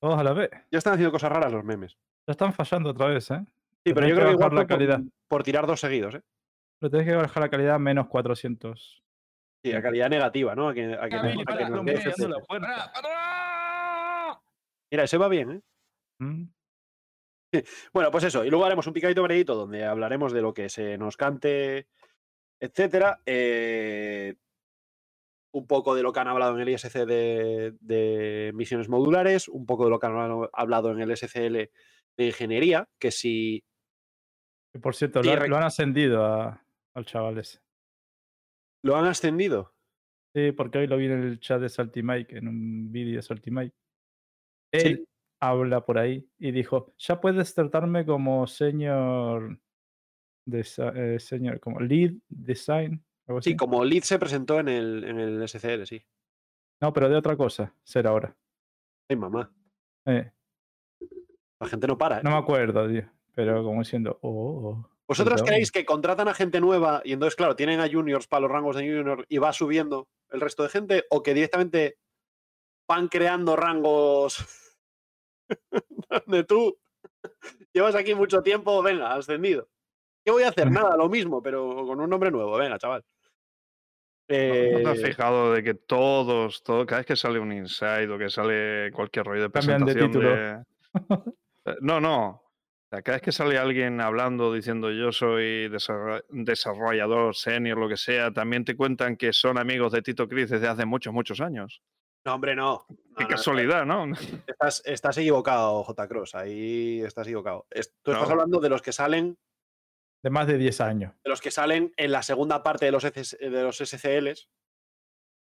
Todos 0.02 0.20
a 0.20 0.24
la 0.26 0.34
vez. 0.34 0.50
Ya 0.70 0.80
están 0.80 0.96
haciendo 0.96 1.14
cosas 1.14 1.32
raras 1.32 1.50
los 1.54 1.64
memes. 1.64 1.94
Ya 2.28 2.32
están 2.32 2.52
fallando 2.52 2.90
otra 2.90 3.08
vez, 3.08 3.32
¿eh? 3.32 3.40
Sí, 3.86 3.94
pero 3.94 4.02
yo 4.06 4.16
que 4.16 4.20
creo 4.22 4.28
que 4.28 4.34
igual 4.34 4.50
bajar 4.50 4.54
la 4.54 4.60
por- 4.62 4.68
calidad. 4.68 5.00
Por, 5.30 5.44
tirar 5.44 5.66
dos 5.66 5.80
seguidos, 5.80 6.16
¿eh? 6.16 6.22
Pero 6.80 6.92
tenés 6.92 7.06
que 7.08 7.16
bajar 7.16 7.42
la 7.44 7.50
calidad 7.50 7.76
a 7.76 7.80
menos 7.80 8.08
400. 8.08 9.02
Sí, 9.64 9.72
a 9.72 9.82
calidad 9.82 10.10
negativa, 10.10 10.56
¿no? 10.56 10.68
A 10.68 10.74
que, 10.74 10.94
a 10.94 11.08
que, 11.08 11.16
a 11.16 11.22
para, 11.46 11.58
que 11.58 11.64
nos 11.64 11.72
no 11.72 11.84
dé 11.86 11.94
me 11.94 12.02
FPS. 12.02 12.20
llamo 12.28 12.46
¡Para, 12.50 12.92
para! 12.94 14.42
Mira, 14.92 15.04
ese 15.04 15.18
va 15.18 15.28
bien, 15.28 15.52
¿eh? 15.52 15.62
¿Mm? 16.20 16.44
Bueno, 17.94 18.12
pues 18.12 18.24
eso. 18.26 18.44
Y 18.46 18.50
luego 18.50 18.66
haremos 18.66 18.88
un 18.88 18.94
picadito 18.94 19.22
veredito 19.22 19.56
donde 19.56 19.86
hablaremos 19.86 20.34
de 20.34 20.42
lo 20.42 20.54
que 20.54 20.70
se 20.70 20.98
nos 20.98 21.16
cante, 21.18 21.88
etcétera. 22.60 23.22
Eh, 23.26 24.36
un 25.54 25.66
poco 25.66 25.96
de 25.96 26.04
lo 26.04 26.12
que 26.14 26.20
han 26.20 26.28
hablado 26.28 26.56
en 26.56 26.62
el 26.62 26.70
ISC 26.70 27.06
de, 27.06 27.74
de 27.80 28.52
misiones 28.54 28.90
modulares, 28.90 29.48
un 29.48 29.66
poco 29.66 29.86
de 29.86 29.90
lo 29.90 30.00
que 30.00 30.08
han 30.08 30.48
hablado 30.54 30.92
en 30.92 31.00
el 31.00 31.12
SCL 31.12 31.72
de 32.18 32.26
ingeniería, 32.26 32.88
que 33.00 33.12
si 33.12 33.64
por 34.82 34.96
cierto, 34.96 35.24
lo, 35.24 35.32
han 35.58 35.64
ascendido 35.64 36.24
a- 36.26 36.64
al 36.94 37.06
chaval 37.06 37.38
ese. 37.40 37.60
lo 38.84 38.96
han 38.96 39.06
ascendido. 39.06 39.74
Sí, 40.36 40.52
porque 40.52 40.80
hoy 40.80 40.88
lo 40.88 40.98
vi 40.98 41.06
en 41.06 41.24
el 41.24 41.40
chat 41.40 41.60
de 41.62 41.70
Saltimike, 41.70 42.38
en 42.38 42.48
un 42.48 42.92
vídeo 42.92 43.16
de 43.16 43.22
Saltimike. 43.24 43.74
Sí. 43.74 43.87
Él 44.72 45.08
habla 45.40 45.86
por 45.86 45.98
ahí 46.00 46.28
y 46.40 46.52
dijo, 46.52 46.94
ya 46.98 47.20
puedes 47.22 47.54
tratarme 47.54 48.06
como 48.06 48.48
señor, 48.48 49.60
eh, 50.52 51.20
señor 51.20 51.60
como 51.60 51.80
lead 51.80 52.12
design. 52.28 53.04
algo 53.28 53.42
Sí, 53.42 53.52
así. 53.52 53.58
como 53.58 53.84
lead 53.86 54.04
se 54.04 54.20
presentó 54.20 54.60
en 54.60 54.68
el, 54.70 55.04
en 55.04 55.20
el 55.20 55.48
SCL, 55.48 55.86
sí. 55.86 56.04
No, 56.82 56.94
pero 56.94 57.10
de 57.10 57.16
otra 57.16 57.36
cosa, 57.36 57.74
será 57.84 58.12
ahora. 58.12 58.36
Ay, 59.10 59.16
mamá. 59.16 59.52
Eh, 60.06 60.32
La 61.60 61.68
gente 61.68 61.88
no 61.88 61.98
para. 61.98 62.20
¿eh? 62.20 62.22
no 62.24 62.32
me 62.32 62.38
acuerdo, 62.38 62.88
tío, 62.88 63.04
pero 63.34 63.64
como 63.64 63.80
diciendo, 63.82 64.20
oh, 64.22 64.30
oh, 64.32 64.90
¿Vosotros 65.08 65.42
creéis 65.42 65.72
que 65.72 65.86
contratan 65.86 66.28
a 66.28 66.34
gente 66.34 66.60
nueva 66.60 67.02
y 67.06 67.14
entonces, 67.14 67.36
claro, 67.38 67.56
tienen 67.56 67.80
a 67.80 67.90
juniors 67.90 68.28
para 68.28 68.42
los 68.42 68.52
rangos 68.52 68.76
de 68.76 68.82
junior 68.84 69.26
y 69.30 69.38
va 69.38 69.54
subiendo 69.54 70.10
el 70.32 70.42
resto 70.42 70.64
de 70.64 70.70
gente? 70.70 71.06
¿O 71.10 71.24
que 71.24 71.34
directamente 71.34 71.98
van 72.88 73.08
creando 73.08 73.56
rangos 73.56 74.38
donde 76.26 76.44
tú 76.44 76.78
llevas 77.74 77.96
aquí 77.96 78.16
mucho 78.16 78.42
tiempo, 78.42 78.82
venga, 78.82 79.14
ascendido? 79.14 79.68
¿Qué 80.24 80.32
voy 80.32 80.44
a 80.44 80.50
hacer? 80.50 80.70
Nada, 80.72 80.96
lo 80.98 81.08
mismo, 81.10 81.42
pero 81.42 81.86
con 81.86 82.00
un 82.02 82.10
nombre 82.10 82.32
nuevo, 82.32 82.58
venga, 82.58 82.78
chaval. 82.78 83.04
¿No 84.30 84.36
te 84.36 84.90
has 84.90 85.00
Eh, 85.00 85.06
fijado 85.08 85.54
de 85.54 85.64
que 85.64 85.74
todos, 85.74 86.62
todo, 86.64 86.86
cada 86.86 87.00
vez 87.00 87.06
que 87.08 87.16
sale 87.16 87.40
un 87.40 87.54
inside 87.54 88.10
o 88.12 88.18
que 88.18 88.30
sale 88.30 88.92
cualquier 88.92 89.26
rollo 89.26 89.42
de 89.42 89.48
de 89.48 89.52
presentación 89.52 90.08
título. 90.12 90.30
de- 90.36 90.64
Eh, 91.66 91.76
No, 91.82 92.02
no. 92.02 92.44
Cada 92.90 93.18
vez 93.18 93.22
que 93.22 93.32
sale 93.34 93.58
alguien 93.58 94.00
hablando 94.02 94.54
diciendo 94.54 94.92
yo 94.92 95.12
soy 95.14 95.68
desarroll- 95.70 96.24
desarrollador 96.30 97.36
senior, 97.36 97.78
lo 97.78 97.88
que 97.90 97.98
sea, 97.98 98.32
también 98.32 98.64
te 98.66 98.76
cuentan 98.76 99.16
que 99.18 99.32
son 99.34 99.58
amigos 99.58 99.92
de 99.94 100.02
Tito 100.02 100.28
Cris 100.28 100.50
desde 100.50 100.68
hace 100.70 100.86
muchos, 100.86 101.14
muchos 101.14 101.40
años. 101.42 101.82
No, 102.28 102.36
hombre, 102.36 102.56
no. 102.56 102.86
Qué 103.18 103.24
No, 103.24 103.30
casualidad, 103.30 103.86
¿no? 103.86 104.06
Estás, 104.46 104.84
estás 104.86 105.18
equivocado, 105.18 105.82
J. 105.86 106.08
Cross. 106.10 106.36
Ahí 106.36 107.02
estás 107.02 107.26
equivocado. 107.26 107.66
Tú 108.04 108.12
estás 108.12 108.30
hablando 108.30 108.60
de 108.60 108.68
los 108.70 108.82
que 108.82 108.92
salen 108.92 109.38
de 110.22 110.30
más 110.30 110.46
de 110.46 110.58
10 110.58 110.82
años. 110.82 111.14
de 111.24 111.30
los 111.30 111.40
que 111.40 111.52
salen 111.52 111.94
en 111.96 112.12
la 112.12 112.22
segunda 112.22 112.64
parte 112.64 112.86
de 112.86 112.92
los, 112.92 113.06
ECS 113.06 113.38
de 113.40 113.50
los 113.64 113.78
SCLs, 113.78 114.50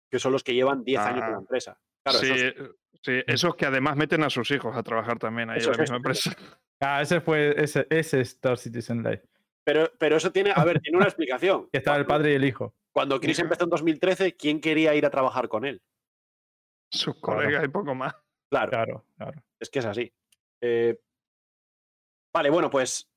que 0.10 0.18
son 0.20 0.32
los 0.32 0.44
que 0.44 0.56
llevan 0.56 0.84
10 0.84 1.00
años 1.02 1.24
en 1.24 1.32
la 1.32 1.38
Ah. 1.38 1.40
empresa. 1.40 1.80
Claro, 2.04 2.20
sí, 2.20 2.32
esos- 2.32 2.76
sí, 3.04 3.22
esos 3.28 3.56
que 3.56 3.66
además 3.68 3.96
meten 3.96 4.24
a 4.24 4.32
sus 4.32 4.50
hijos 4.50 4.76
a 4.76 4.82
trabajar 4.82 5.20
también 5.20 5.52
ahí 5.52 5.60
en 5.60 5.66
la 5.72 5.78
misma 5.78 5.84
es- 5.84 5.92
empresa. 6.26 6.32
Ah, 6.84 7.00
ese 7.04 7.22
fue, 7.22 7.54
ese, 7.64 7.86
ese 7.92 8.22
es 8.22 8.30
Star 8.30 8.58
Citizen 8.58 9.04
Live. 9.04 9.22
pero, 9.64 9.92
pero 10.00 10.16
eso 10.18 10.32
tiene, 10.32 10.52
a 10.56 10.66
ver, 10.66 10.80
tiene 10.82 10.98
una 10.98 11.06
explicación. 11.14 11.70
Que 11.72 11.78
estaba 11.78 11.98
el 11.98 12.08
padre 12.08 12.32
y 12.32 12.36
el 12.38 12.44
hijo. 12.44 12.74
Cuando 12.92 13.20
Chris 13.22 13.38
empezó 13.38 13.66
en 13.66 13.70
2013, 13.70 14.36
¿quién 14.36 14.60
quería 14.60 14.96
ir 14.96 15.06
a 15.06 15.12
trabajar 15.12 15.48
con 15.48 15.64
él? 15.66 15.80
Sus 16.92 17.16
Claro. 17.16 17.40
colegas 17.42 17.64
y 17.64 17.68
poco 17.70 17.96
más. 17.96 18.16
Claro, 18.50 18.70
Claro, 18.70 19.06
claro. 19.18 19.44
es 19.60 19.70
que 19.70 19.80
es 19.80 19.86
así. 19.86 20.14
Eh, 20.62 21.00
vale, 22.34 22.50
bueno, 22.50 22.70
pues 22.70 23.10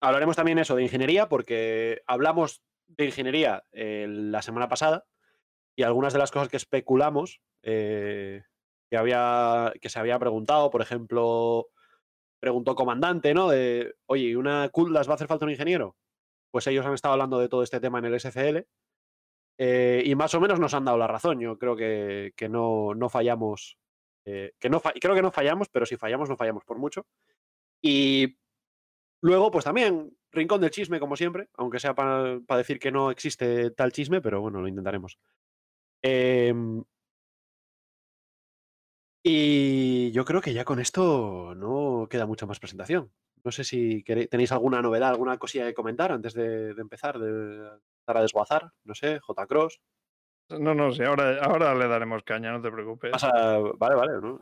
hablaremos 0.00 0.36
también 0.36 0.58
eso 0.58 0.76
de 0.76 0.84
ingeniería, 0.84 1.28
porque 1.28 2.02
hablamos 2.06 2.62
de 2.86 3.06
ingeniería 3.06 3.64
eh, 3.72 4.06
la 4.08 4.42
semana 4.42 4.68
pasada 4.68 5.04
y 5.74 5.82
algunas 5.82 6.12
de 6.12 6.20
las 6.20 6.30
cosas 6.30 6.48
que 6.48 6.56
especulamos 6.56 7.40
eh, 7.62 8.44
que, 8.88 8.96
había, 8.96 9.72
que 9.80 9.88
se 9.88 9.98
había 9.98 10.18
preguntado, 10.20 10.70
por 10.70 10.82
ejemplo, 10.82 11.66
preguntó 12.38 12.76
comandante, 12.76 13.34
¿no? 13.34 13.48
De, 13.48 13.96
oye, 14.06 14.24
¿y 14.28 14.34
una 14.36 14.68
Kudlas 14.68 15.08
va 15.08 15.12
a 15.12 15.14
hacer 15.16 15.26
falta 15.26 15.44
un 15.46 15.50
ingeniero? 15.50 15.96
Pues 16.52 16.66
ellos 16.68 16.86
han 16.86 16.94
estado 16.94 17.12
hablando 17.14 17.40
de 17.40 17.48
todo 17.48 17.64
este 17.64 17.80
tema 17.80 17.98
en 17.98 18.04
el 18.04 18.14
SCL 18.20 18.66
eh, 19.58 20.02
y 20.04 20.14
más 20.14 20.34
o 20.34 20.40
menos 20.40 20.60
nos 20.60 20.74
han 20.74 20.84
dado 20.84 20.98
la 20.98 21.06
razón. 21.06 21.40
Yo 21.40 21.58
creo 21.58 21.76
que, 21.76 22.32
que 22.36 22.48
no, 22.48 22.94
no 22.94 23.08
fallamos, 23.08 23.78
eh, 24.24 24.52
que 24.58 24.70
no 24.70 24.80
fa- 24.80 24.92
creo 25.00 25.14
que 25.14 25.22
no 25.22 25.32
fallamos, 25.32 25.68
pero 25.68 25.86
si 25.86 25.96
fallamos, 25.96 26.28
no 26.28 26.36
fallamos 26.36 26.64
por 26.64 26.78
mucho. 26.78 27.06
Y 27.82 28.38
luego, 29.22 29.50
pues 29.50 29.64
también, 29.66 30.16
rincón 30.32 30.60
del 30.60 30.70
chisme, 30.70 31.00
como 31.00 31.16
siempre, 31.16 31.48
aunque 31.54 31.80
sea 31.80 31.94
para 31.94 32.40
decir 32.58 32.78
que 32.78 32.92
no 32.92 33.10
existe 33.10 33.70
tal 33.72 33.92
chisme, 33.92 34.20
pero 34.22 34.40
bueno, 34.40 34.60
lo 34.60 34.68
intentaremos. 34.68 35.18
Em, 36.02 36.84
y 39.22 40.12
yo 40.12 40.24
creo 40.24 40.40
que 40.40 40.52
ya 40.54 40.64
con 40.64 40.78
esto 40.80 41.54
no 41.56 42.06
queda 42.08 42.26
mucha 42.26 42.46
más 42.46 42.60
presentación. 42.60 43.12
No 43.44 43.50
sé 43.52 43.64
si 43.64 44.02
tenéis 44.04 44.52
alguna 44.52 44.82
novedad, 44.82 45.10
alguna 45.10 45.38
cosilla 45.38 45.66
que 45.66 45.74
comentar 45.74 46.12
antes 46.12 46.34
de 46.34 46.70
empezar 46.78 47.18
a 48.06 48.22
desguazar. 48.22 48.70
No 48.84 48.94
sé, 48.94 49.18
J. 49.20 49.46
Cross. 49.46 49.80
No, 50.50 50.74
no, 50.74 50.92
sí, 50.92 51.02
ahora, 51.02 51.42
ahora 51.42 51.74
le 51.74 51.88
daremos 51.88 52.22
caña, 52.22 52.52
no 52.52 52.62
te 52.62 52.70
preocupes. 52.70 53.10
Pasa- 53.12 53.32
Vale, 53.78 53.94
vale. 53.96 54.12
¿no? 54.20 54.38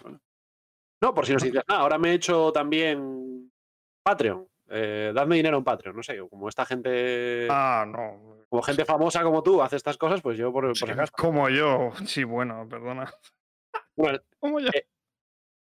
No, 1.03 1.15
por 1.15 1.27
si 1.27 1.33
nos 1.33 1.43
dices, 1.43 1.63
nada, 1.69 1.81
ahora 1.81 1.99
me 1.99 2.11
he 2.11 2.15
hecho 2.15 2.53
también 2.53 3.51
Patreon. 4.03 4.47
Eh, 4.69 5.13
dadme 5.15 5.37
dinero 5.37 5.59
en 5.59 5.65
Patreon, 5.65 5.97
no 5.97 6.03
sé, 6.03 6.19
como 6.29 6.49
esta 6.49 6.65
gente, 6.65 7.47
Ah, 7.51 7.85
no. 7.87 8.45
como 8.49 8.63
gente 8.63 8.85
famosa 8.87 9.23
como 9.23 9.43
tú 9.43 9.63
hace 9.63 9.77
estas 9.77 9.99
cosas, 9.99 10.23
pues 10.23 10.39
yo 10.39 10.53
por, 10.53 10.65
por 10.67 10.77
Sí, 10.77 10.91
acaso. 10.91 11.13
como 11.17 11.49
yo. 11.51 11.93
Sí, 12.07 12.25
bueno, 12.25 12.67
perdona. 12.69 13.13
Bueno, 13.97 14.19
Como 14.39 14.61
yo. 14.61 14.69
Eh, 14.75 14.87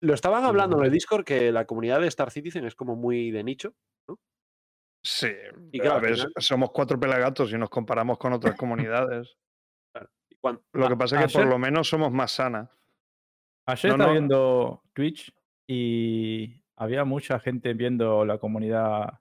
lo 0.02 0.14
estaban 0.14 0.44
hablando 0.44 0.78
en 0.78 0.84
el 0.84 0.90
Discord 0.90 1.24
que 1.24 1.52
la 1.52 1.66
comunidad 1.66 2.00
de 2.00 2.06
Star 2.08 2.30
Citizen 2.30 2.64
es 2.64 2.74
como 2.74 2.96
muy 2.96 3.30
de 3.30 3.42
nicho. 3.44 3.74
Sí, 5.02 5.28
Y 5.72 5.80
claro, 5.80 5.96
a 5.96 6.00
ver, 6.00 6.14
final- 6.14 6.32
somos 6.36 6.70
cuatro 6.72 6.98
pelagatos 7.00 7.50
y 7.52 7.58
nos 7.58 7.70
comparamos 7.70 8.18
con 8.18 8.32
otras 8.34 8.54
comunidades. 8.56 9.36
Y 10.30 10.36
Lo 10.72 10.88
que 10.88 10.96
pasa 10.96 11.22
es 11.24 11.32
que 11.32 11.38
por 11.38 11.48
lo 11.48 11.58
menos 11.58 11.88
somos 11.88 12.12
más 12.12 12.32
sanas. 12.32 12.68
Ayer 13.66 13.90
No, 13.90 13.94
estaba 13.96 14.06
no. 14.08 14.12
viendo 14.12 14.82
Twitch 14.94 15.34
y 15.68 16.62
había 16.76 17.04
mucha 17.04 17.38
gente 17.40 17.72
viendo 17.74 18.24
la 18.24 18.38
comunidad 18.38 19.20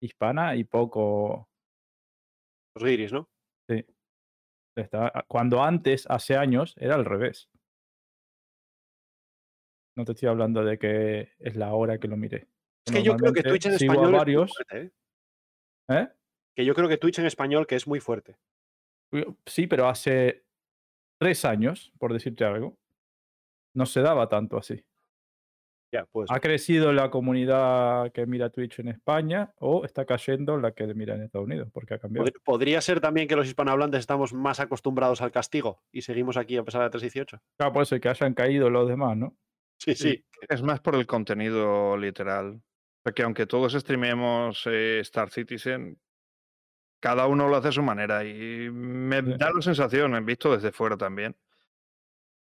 hispana 0.00 0.54
y 0.56 0.64
poco. 0.64 1.48
los 2.74 2.84
guiris, 2.84 3.12
¿no? 3.12 3.28
Sí. 3.68 3.84
Cuando 5.28 5.62
antes, 5.62 6.06
hace 6.08 6.36
años, 6.36 6.74
era 6.78 6.94
al 6.94 7.04
revés. 7.04 7.50
No 9.96 10.04
te 10.04 10.12
estoy 10.12 10.28
hablando 10.28 10.64
de 10.64 10.78
que 10.78 11.32
es 11.38 11.54
la 11.56 11.74
hora 11.74 11.98
que 11.98 12.08
lo 12.08 12.16
miré. 12.16 12.48
Es 12.86 12.92
que 12.92 13.02
yo 13.02 13.16
creo 13.16 13.32
que 13.32 13.42
Twitch 13.42 13.66
en 13.66 13.74
español 13.74 14.14
es 14.14 14.26
muy 14.26 14.48
fuerte, 14.48 14.78
¿eh? 14.80 14.90
¿eh? 15.90 16.08
Que 16.56 16.64
yo 16.64 16.74
creo 16.74 16.88
que 16.88 16.98
Twitch 16.98 17.18
en 17.18 17.26
español 17.26 17.66
que 17.66 17.76
es 17.76 17.86
muy 17.86 18.00
fuerte. 18.00 18.36
Sí, 19.46 19.66
pero 19.66 19.88
hace 19.88 20.44
tres 21.20 21.44
años, 21.44 21.92
por 21.98 22.12
decirte 22.12 22.44
algo, 22.44 22.78
no 23.74 23.86
se 23.86 24.00
daba 24.00 24.28
tanto 24.28 24.56
así. 24.56 24.84
Ya, 25.94 26.06
pues. 26.06 26.30
¿Ha 26.30 26.40
crecido 26.40 26.90
la 26.94 27.10
comunidad 27.10 28.10
que 28.12 28.24
mira 28.26 28.48
Twitch 28.48 28.78
en 28.78 28.88
España 28.88 29.52
o 29.58 29.84
está 29.84 30.06
cayendo 30.06 30.56
la 30.56 30.72
que 30.72 30.86
mira 30.94 31.14
en 31.14 31.22
Estados 31.24 31.46
Unidos? 31.46 31.68
Porque 31.70 31.92
ha 31.94 31.98
cambiado. 31.98 32.26
Pod- 32.26 32.40
Podría 32.42 32.80
ser 32.80 33.00
también 33.00 33.28
que 33.28 33.36
los 33.36 33.46
hispanohablantes 33.46 34.00
estamos 34.00 34.32
más 34.32 34.58
acostumbrados 34.58 35.20
al 35.20 35.30
castigo 35.32 35.82
y 35.92 36.00
seguimos 36.00 36.38
aquí 36.38 36.56
a 36.56 36.64
pesar 36.64 36.82
de 36.82 36.88
318. 36.90 37.42
Claro, 37.58 37.72
por 37.74 37.82
eso 37.82 38.00
que 38.00 38.08
hayan 38.08 38.32
caído 38.32 38.70
los 38.70 38.88
demás, 38.88 39.16
¿no? 39.18 39.36
Sí, 39.78 39.94
sí. 39.94 40.24
Es 40.48 40.62
más 40.62 40.80
por 40.80 40.94
el 40.94 41.06
contenido 41.06 41.96
literal. 41.98 42.62
O 43.02 43.08
sea, 43.08 43.12
que 43.14 43.22
aunque 43.24 43.46
todos 43.46 43.72
streamemos 43.72 44.62
eh, 44.66 45.00
Star 45.00 45.28
Citizen, 45.30 46.00
cada 47.00 47.26
uno 47.26 47.48
lo 47.48 47.56
hace 47.56 47.68
a 47.68 47.72
su 47.72 47.82
manera. 47.82 48.24
Y 48.24 48.70
me 48.70 49.20
Sí. 49.22 49.34
da 49.38 49.50
la 49.52 49.60
sensación, 49.60 50.14
he 50.14 50.20
visto 50.20 50.52
desde 50.54 50.70
fuera 50.70 50.96
también, 50.96 51.36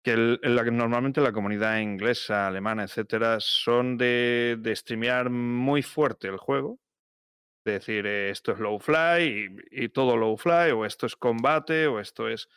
que 0.03 0.11
el- 0.11 0.39
la 0.43 0.63
normalmente 0.65 1.21
la 1.21 1.31
comunidad 1.31 1.77
inglesa, 1.79 2.47
alemana, 2.47 2.83
etcétera, 2.83 3.37
son 3.39 3.97
de, 3.97 4.57
de 4.59 4.75
streamear 4.75 5.29
muy 5.29 5.81
fuerte 5.81 6.27
el 6.27 6.35
juego. 6.37 6.79
De 7.65 7.73
decir, 7.73 8.05
eh, 8.05 8.29
esto 8.29 8.51
es 8.51 8.59
low 8.59 8.77
fly 8.79 9.55
y, 9.71 9.83
y 9.85 9.87
todo 9.89 10.17
low 10.17 10.35
fly, 10.35 10.71
o 10.71 10.83
esto 10.83 11.05
es 11.05 11.15
combate, 11.15 11.87
o 11.87 12.01
esto 12.01 12.27
es. 12.27 12.49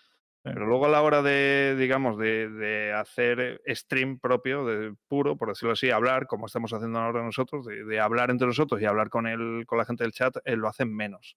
Pero 0.54 0.66
luego 0.66 0.86
a 0.86 0.88
la 0.88 1.02
hora 1.02 1.22
de, 1.22 1.74
digamos, 1.76 2.16
de, 2.18 2.48
de 2.48 2.92
hacer 2.92 3.60
stream 3.66 4.18
propio, 4.20 4.64
de 4.64 4.94
puro, 5.08 5.36
por 5.36 5.48
decirlo 5.48 5.72
así, 5.72 5.90
hablar, 5.90 6.26
como 6.28 6.46
estamos 6.46 6.72
haciendo 6.72 6.98
ahora 7.00 7.24
nosotros, 7.24 7.66
de, 7.66 7.84
de 7.84 7.98
hablar 8.00 8.30
entre 8.30 8.46
nosotros 8.46 8.80
y 8.80 8.84
hablar 8.84 9.10
con 9.10 9.26
el, 9.26 9.64
con 9.66 9.78
la 9.78 9.84
gente 9.84 10.04
del 10.04 10.12
chat, 10.12 10.36
eh, 10.44 10.54
lo 10.56 10.68
hacen 10.68 10.94
menos. 10.94 11.36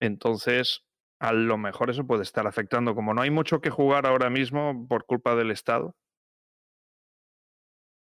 Entonces, 0.00 0.84
a 1.20 1.32
lo 1.32 1.58
mejor 1.58 1.90
eso 1.90 2.06
puede 2.06 2.22
estar 2.22 2.46
afectando. 2.46 2.94
Como 2.94 3.12
no 3.12 3.20
hay 3.22 3.30
mucho 3.30 3.60
que 3.60 3.70
jugar 3.70 4.06
ahora 4.06 4.30
mismo 4.30 4.86
por 4.88 5.04
culpa 5.04 5.34
del 5.34 5.50
Estado. 5.50 5.94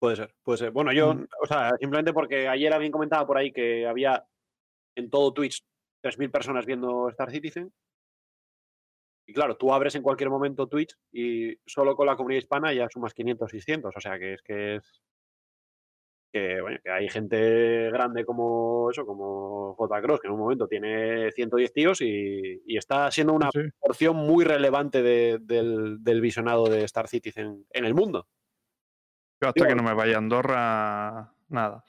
Puede 0.01 0.17
ser, 0.17 0.35
puede 0.43 0.59
ser. 0.59 0.71
Bueno, 0.71 0.93
yo, 0.93 1.14
Mm. 1.14 1.27
o 1.43 1.47
sea, 1.47 1.71
simplemente 1.79 2.12
porque 2.12 2.49
ayer 2.49 2.73
alguien 2.73 2.93
comentaba 2.93 3.27
por 3.27 3.38
ahí 3.38 3.53
que 3.53 3.87
había 3.87 4.27
en 4.97 5.11
todo 5.11 5.33
Twitch 5.33 5.64
3.000 6.03 6.31
personas 6.31 6.67
viendo 6.67 7.09
Star 7.11 7.31
Citizen. 7.31 7.73
Y 9.26 9.32
claro, 9.32 9.56
tú 9.56 9.72
abres 9.72 9.94
en 9.94 10.02
cualquier 10.02 10.28
momento 10.30 10.66
Twitch 10.68 10.96
y 11.12 11.56
solo 11.66 11.96
con 11.96 12.06
la 12.06 12.16
comunidad 12.16 12.38
hispana 12.40 12.72
ya 12.74 12.88
sumas 12.90 13.14
500, 13.14 13.50
600. 13.50 13.94
O 13.96 14.00
sea, 14.00 14.18
que 14.18 14.34
es 14.34 14.42
que 14.42 14.76
es. 14.76 15.02
Que, 16.32 16.60
bueno, 16.60 16.78
que 16.82 16.90
hay 16.90 17.08
gente 17.08 17.90
grande 17.92 18.24
como 18.24 18.90
eso, 18.90 19.06
como 19.06 19.74
J. 19.76 20.02
Cross, 20.02 20.20
que 20.20 20.26
en 20.26 20.32
un 20.34 20.40
momento 20.40 20.66
tiene 20.66 21.30
110 21.30 21.72
tíos 21.72 22.00
y, 22.00 22.60
y 22.66 22.76
está 22.76 23.08
siendo 23.12 23.32
una 23.34 23.50
Sí. 23.52 23.60
porción 23.78 24.16
muy 24.16 24.44
relevante 24.44 25.00
de- 25.02 25.38
del, 25.40 26.02
del 26.02 26.20
visionado 26.20 26.64
de 26.68 26.82
Star 26.84 27.06
Citizen 27.06 27.64
en 27.70 27.84
el 27.84 27.94
mundo. 27.94 28.26
Yo 29.40 29.48
hasta 29.50 29.68
que 29.68 29.74
no 29.76 29.84
me 29.84 29.94
vaya 29.94 30.16
a 30.16 30.18
Andorra, 30.18 31.32
nada. 31.48 31.84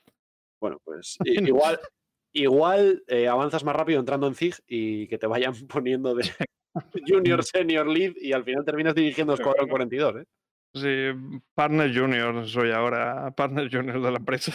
Bueno, 0.61 0.79
pues 0.83 1.17
igual, 1.25 1.79
igual 2.31 3.03
eh, 3.07 3.27
avanzas 3.27 3.63
más 3.63 3.75
rápido 3.75 3.99
entrando 3.99 4.27
en 4.27 4.35
ZIG 4.35 4.55
y 4.67 5.07
que 5.07 5.17
te 5.17 5.25
vayan 5.25 5.53
poniendo 5.67 6.13
de 6.13 6.23
junior, 7.07 7.43
senior, 7.43 7.87
lead 7.87 8.13
y 8.17 8.33
al 8.33 8.43
final 8.43 8.63
terminas 8.65 8.95
dirigiendo 8.95 9.33
Escuadrón 9.33 9.69
42, 9.69 10.15
¿eh? 10.17 10.25
Sí, 10.73 11.39
partner 11.53 11.97
junior 11.97 12.47
soy 12.47 12.71
ahora, 12.71 13.31
partner 13.31 13.69
junior 13.71 14.01
de 14.01 14.11
la 14.11 14.17
empresa. 14.17 14.51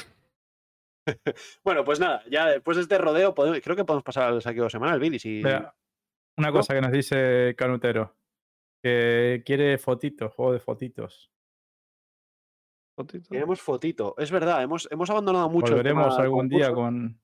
Bueno, 1.64 1.82
pues 1.82 1.98
nada, 1.98 2.22
ya 2.30 2.46
después 2.46 2.76
de 2.76 2.82
este 2.84 2.98
rodeo, 2.98 3.34
podemos- 3.34 3.58
creo 3.64 3.74
que 3.74 3.84
podemos 3.84 4.04
pasar 4.04 4.24
al 4.32 4.42
saqueo 4.42 4.68
semanal, 4.70 5.00
Billy. 5.00 5.18
Si... 5.18 5.42
Vea, 5.42 5.74
una 6.38 6.48
¿No? 6.48 6.52
cosa 6.52 6.74
que 6.74 6.80
nos 6.82 6.92
dice 6.92 7.54
Canutero, 7.56 8.16
que 8.82 9.42
quiere 9.44 9.78
fotitos, 9.78 10.32
juego 10.34 10.52
de 10.52 10.60
fotitos. 10.60 11.32
Fotito. 12.96 13.28
Tenemos 13.30 13.60
fotito. 13.60 14.14
Es 14.18 14.30
verdad, 14.30 14.62
hemos, 14.62 14.86
hemos 14.92 15.08
abandonado 15.10 15.48
mucho. 15.48 15.74
el 15.74 15.82
tema 15.82 16.02
Volveremos 16.02 16.18
algún 16.18 16.48
día 16.48 16.72
concurso. 16.72 17.14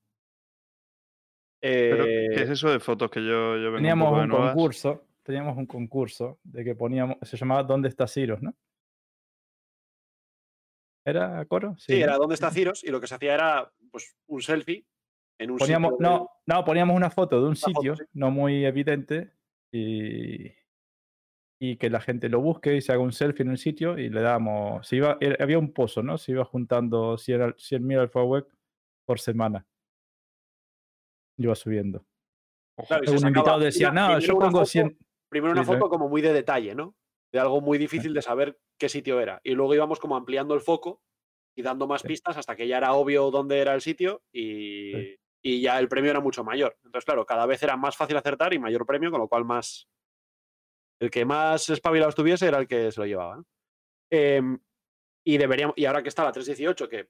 Pero, 1.67 2.05
Eh, 2.05 2.29
¿Qué 2.35 2.43
es 2.43 2.51
eso 2.51 2.71
de 2.71 2.79
fotos 2.81 3.11
que 3.11 3.21
yo, 3.21 3.57
yo 3.57 3.71
un 3.71 3.77
Teníamos 3.77 4.13
un 4.13 4.29
concurso, 4.31 5.05
teníamos 5.23 5.57
un 5.57 5.67
concurso 5.67 6.39
de 6.45 6.65
que 6.65 6.75
poníamos, 6.75 7.17
se 7.23 7.37
llamaba 7.37 7.63
¿Dónde 7.65 7.89
está 7.89 8.07
Ciros, 8.07 8.41
no? 8.43 8.55
¿Era 11.05 11.45
Coro? 11.47 11.77
sí, 11.79 12.01
era 12.01 12.17
dónde 12.17 12.35
está 12.35 12.51
Ciros 12.51 12.83
y 12.85 12.91
lo 12.91 13.01
que 13.01 13.07
se 13.07 13.15
hacía 13.15 13.35
era 13.35 13.73
pues, 13.91 14.17
un 14.27 14.43
selfie 14.43 14.85
en 15.39 15.51
un 15.51 15.59
Poníamos, 15.59 15.93
sitio. 15.93 16.07
no, 16.09 16.31
no, 16.47 16.65
poníamos 16.65 16.97
una 16.97 17.11
foto 17.11 17.41
de 17.41 17.49
un 17.49 17.57
sitio 17.57 17.95
sí. 17.97 18.05
no 18.15 18.31
muy 18.31 18.65
evidente 18.65 19.33
y, 19.73 20.53
y 21.61 21.77
que 21.77 21.91
la 21.91 22.01
gente 22.01 22.29
lo 22.29 22.41
busque 22.41 22.77
y 22.77 22.81
se 22.81 22.93
haga 22.93 23.03
un 23.03 23.13
selfie 23.13 23.43
en 23.45 23.51
un 23.51 23.57
sitio 23.59 23.99
y 23.99 24.09
le 24.09 24.21
damos, 24.21 24.87
se 24.89 24.97
iba, 24.97 25.17
era- 25.21 25.43
había 25.43 25.59
un 25.59 25.73
pozo, 25.73 26.03
¿no? 26.03 26.19
Se 26.19 26.33
iba 26.33 26.45
juntando 26.45 27.17
100, 27.19 27.43
al- 27.43 27.55
100.000 27.59 27.99
alfa 27.99 28.23
web 28.23 28.47
por 29.05 29.21
semana. 29.21 29.65
Iba 31.39 31.55
subiendo. 31.55 32.05
Claro, 32.89 33.05
y 33.05 33.07
se 33.07 33.13
Un 33.15 33.19
sacaba 33.21 33.29
invitado 33.39 33.59
decía, 33.61 33.91
no, 33.91 34.19
yo 34.19 34.37
una 34.37 34.47
pongo 34.47 34.59
foto- 34.59 34.67
100. 34.67 34.99
Primero 35.29 35.53
una 35.53 35.65
Sí, 35.65 35.67
foto 35.73 35.89
como 35.89 36.09
muy 36.09 36.23
de 36.23 36.33
detalle, 36.33 36.75
¿no? 36.75 36.95
De 37.33 37.41
algo 37.41 37.61
muy 37.61 37.79
difícil 37.79 38.15
de 38.15 38.23
saber 38.23 38.59
qué 38.79 38.89
sitio 38.89 39.21
era. 39.21 39.41
Y 39.43 39.53
luego 39.53 39.75
íbamos 39.75 39.99
como 39.99 40.17
ampliando 40.17 40.55
el 40.55 40.61
foco 40.61 41.03
y 41.57 41.63
dando 41.63 41.87
más 41.87 42.03
Sí. 42.03 42.09
pistas 42.09 42.37
hasta 42.37 42.55
que 42.55 42.69
ya 42.69 42.77
era 42.79 42.93
obvio 42.93 43.31
dónde 43.31 43.59
era 43.59 43.75
el 43.75 43.81
sitio 43.81 44.23
y, 44.33 44.93
Sí. 44.93 45.17
y 45.43 45.61
ya 45.63 45.79
el 45.79 45.89
premio 45.89 46.11
era 46.11 46.21
mucho 46.21 46.45
mayor. 46.45 46.77
Entonces, 46.85 47.05
claro, 47.07 47.25
cada 47.27 47.47
vez 47.47 47.63
era 47.63 47.77
más 47.77 47.97
fácil 47.97 48.17
acertar 48.17 48.53
y 48.55 48.59
mayor 48.59 48.87
premio, 48.87 49.11
con 49.11 49.21
lo 49.21 49.29
cual 49.29 49.45
más... 49.45 49.89
El 51.01 51.11
que 51.11 51.25
más 51.25 51.69
espabilado 51.69 52.09
estuviese 52.11 52.47
era 52.47 52.59
el 52.59 52.69
que 52.69 52.91
se 52.93 53.01
lo 53.01 53.07
llevaba. 53.07 53.37
¿no? 53.37 53.45
Em, 54.11 54.59
y 55.27 55.37
deberíamos, 55.39 55.77
y 55.77 55.85
ahora 55.87 56.03
que 56.03 56.09
está 56.09 56.25
la 56.25 56.33
318, 56.33 56.89
que 56.89 57.09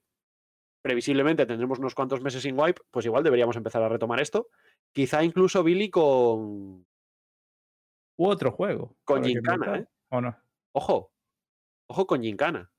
previsiblemente 0.87 1.47
tendremos 1.47 1.81
unos 1.81 1.97
cuantos 1.97 2.21
meses 2.21 2.43
sin 2.43 2.57
wipe, 2.57 2.81
pues 2.93 3.05
igual 3.07 3.25
deberíamos 3.25 3.57
empezar 3.57 3.83
a 3.83 3.89
retomar 3.89 4.21
esto. 4.21 4.51
Quizá 4.93 5.25
incluso 5.25 5.65
Billy 5.65 5.91
con, 5.91 6.87
U 8.19 8.29
otro 8.29 8.53
juego. 8.53 8.97
Con 9.05 9.25
Gincana, 9.25 9.79
¿eh? 9.79 9.87
¿O 10.11 10.21
no? 10.21 10.37
Ojo, 10.73 11.13
ojo 11.89 12.07
con 12.07 12.23
Gincana. 12.23 12.71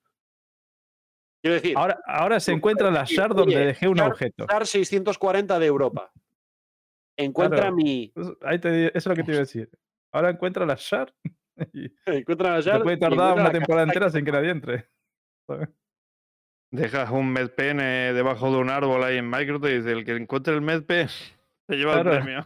Quiero 1.41 1.55
decir, 1.55 1.77
Ahora, 1.77 1.99
ahora 2.05 2.39
se 2.39 2.53
encuentra 2.53 2.89
la 2.89 3.03
shard 3.03 3.35
donde 3.35 3.57
oye, 3.57 3.65
dejé 3.65 3.89
un 3.89 3.97
shard- 3.97 4.11
objeto. 4.11 4.45
SAR 4.49 4.65
640 4.65 5.59
de 5.59 5.65
Europa. 5.65 6.09
Encuentra 7.17 7.59
Claro. 7.59 7.75
mi. 7.75 8.13
Ahí 8.41 8.59
te, 8.59 8.87
eso 8.87 8.91
es 8.95 9.05
lo 9.07 9.15
que 9.15 9.23
te 9.23 9.31
iba 9.31 9.37
a 9.39 9.41
decir. 9.41 9.69
Ahora 10.13 10.29
encuentra 10.29 10.65
la 10.65 10.75
shard 10.79 11.11
y 11.73 11.91
Encuentra 12.05 12.51
la 12.51 12.61
te 12.61 12.69
shard 12.69 12.83
puede 12.83 12.97
tardar 12.97 13.33
una 13.37 13.51
temporada 13.51 13.83
entera 13.85 14.09
sin 14.09 14.23
que 14.23 14.31
nadie 14.31 14.51
entre. 14.51 14.89
Dejas 16.71 17.09
un 17.11 17.31
medpen 17.31 17.79
eh, 17.79 18.11
debajo 18.13 18.51
de 18.51 18.57
un 18.57 18.69
árbol 18.69 19.03
ahí 19.03 19.17
en 19.17 19.29
Microsoft 19.29 19.69
y 19.69 19.77
dice, 19.77 19.91
el 19.93 20.03
que 20.05 20.15
encuentre 20.15 20.53
el 20.53 20.61
medpen 20.61 21.07
se 21.07 21.35
lleva 21.69 21.93
Claro. 21.93 22.13
el 22.13 22.17
premio. 22.23 22.39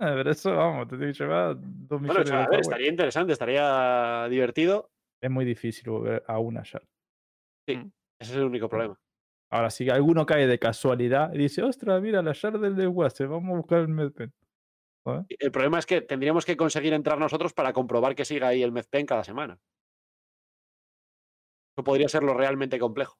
Ah, 0.00 0.14
Pero 0.16 0.30
eso, 0.30 0.56
vamos, 0.56 0.88
te 0.88 0.96
tiene 0.96 1.12
que 1.12 1.18
llevar 1.18 1.54
dos 1.60 2.00
Bueno, 2.00 2.02
millones 2.02 2.24
o 2.24 2.26
sea, 2.26 2.38
de 2.38 2.44
a 2.44 2.48
ver, 2.48 2.60
estaría 2.60 2.88
interesante, 2.88 3.32
estaría 3.34 4.26
divertido. 4.28 4.90
Es 5.22 5.30
muy 5.30 5.44
difícil 5.44 5.90
volver 5.90 6.24
a 6.26 6.38
una 6.40 6.62
shard. 6.64 6.82
Ese 7.68 7.90
es 8.20 8.34
el 8.34 8.44
único 8.44 8.68
problema. 8.68 8.98
Ahora, 9.52 9.70
si 9.70 9.88
alguno 9.90 10.26
cae 10.26 10.46
de 10.48 10.58
casualidad 10.58 11.32
y 11.34 11.38
dice, 11.38 11.62
ostras, 11.62 12.02
mira, 12.02 12.20
la 12.22 12.32
shard 12.32 12.58
del 12.60 12.74
de 12.74 12.88
Wase, 12.88 13.26
vamos 13.26 13.52
a 13.52 13.56
buscar 13.58 13.78
el 13.80 13.88
medpen. 13.88 14.32
El 15.38 15.50
problema 15.52 15.78
es 15.78 15.86
que 15.86 16.00
tendríamos 16.00 16.44
que 16.44 16.56
conseguir 16.56 16.92
entrar 16.94 17.18
nosotros 17.18 17.52
para 17.52 17.72
comprobar 17.72 18.14
que 18.14 18.24
siga 18.24 18.48
ahí 18.48 18.62
el 18.62 18.72
Mezpen 18.72 19.04
cada 19.06 19.24
semana. 19.24 19.58
Eso 21.76 21.84
podría 21.84 22.08
ser 22.08 22.22
lo 22.22 22.34
realmente 22.34 22.78
complejo. 22.78 23.18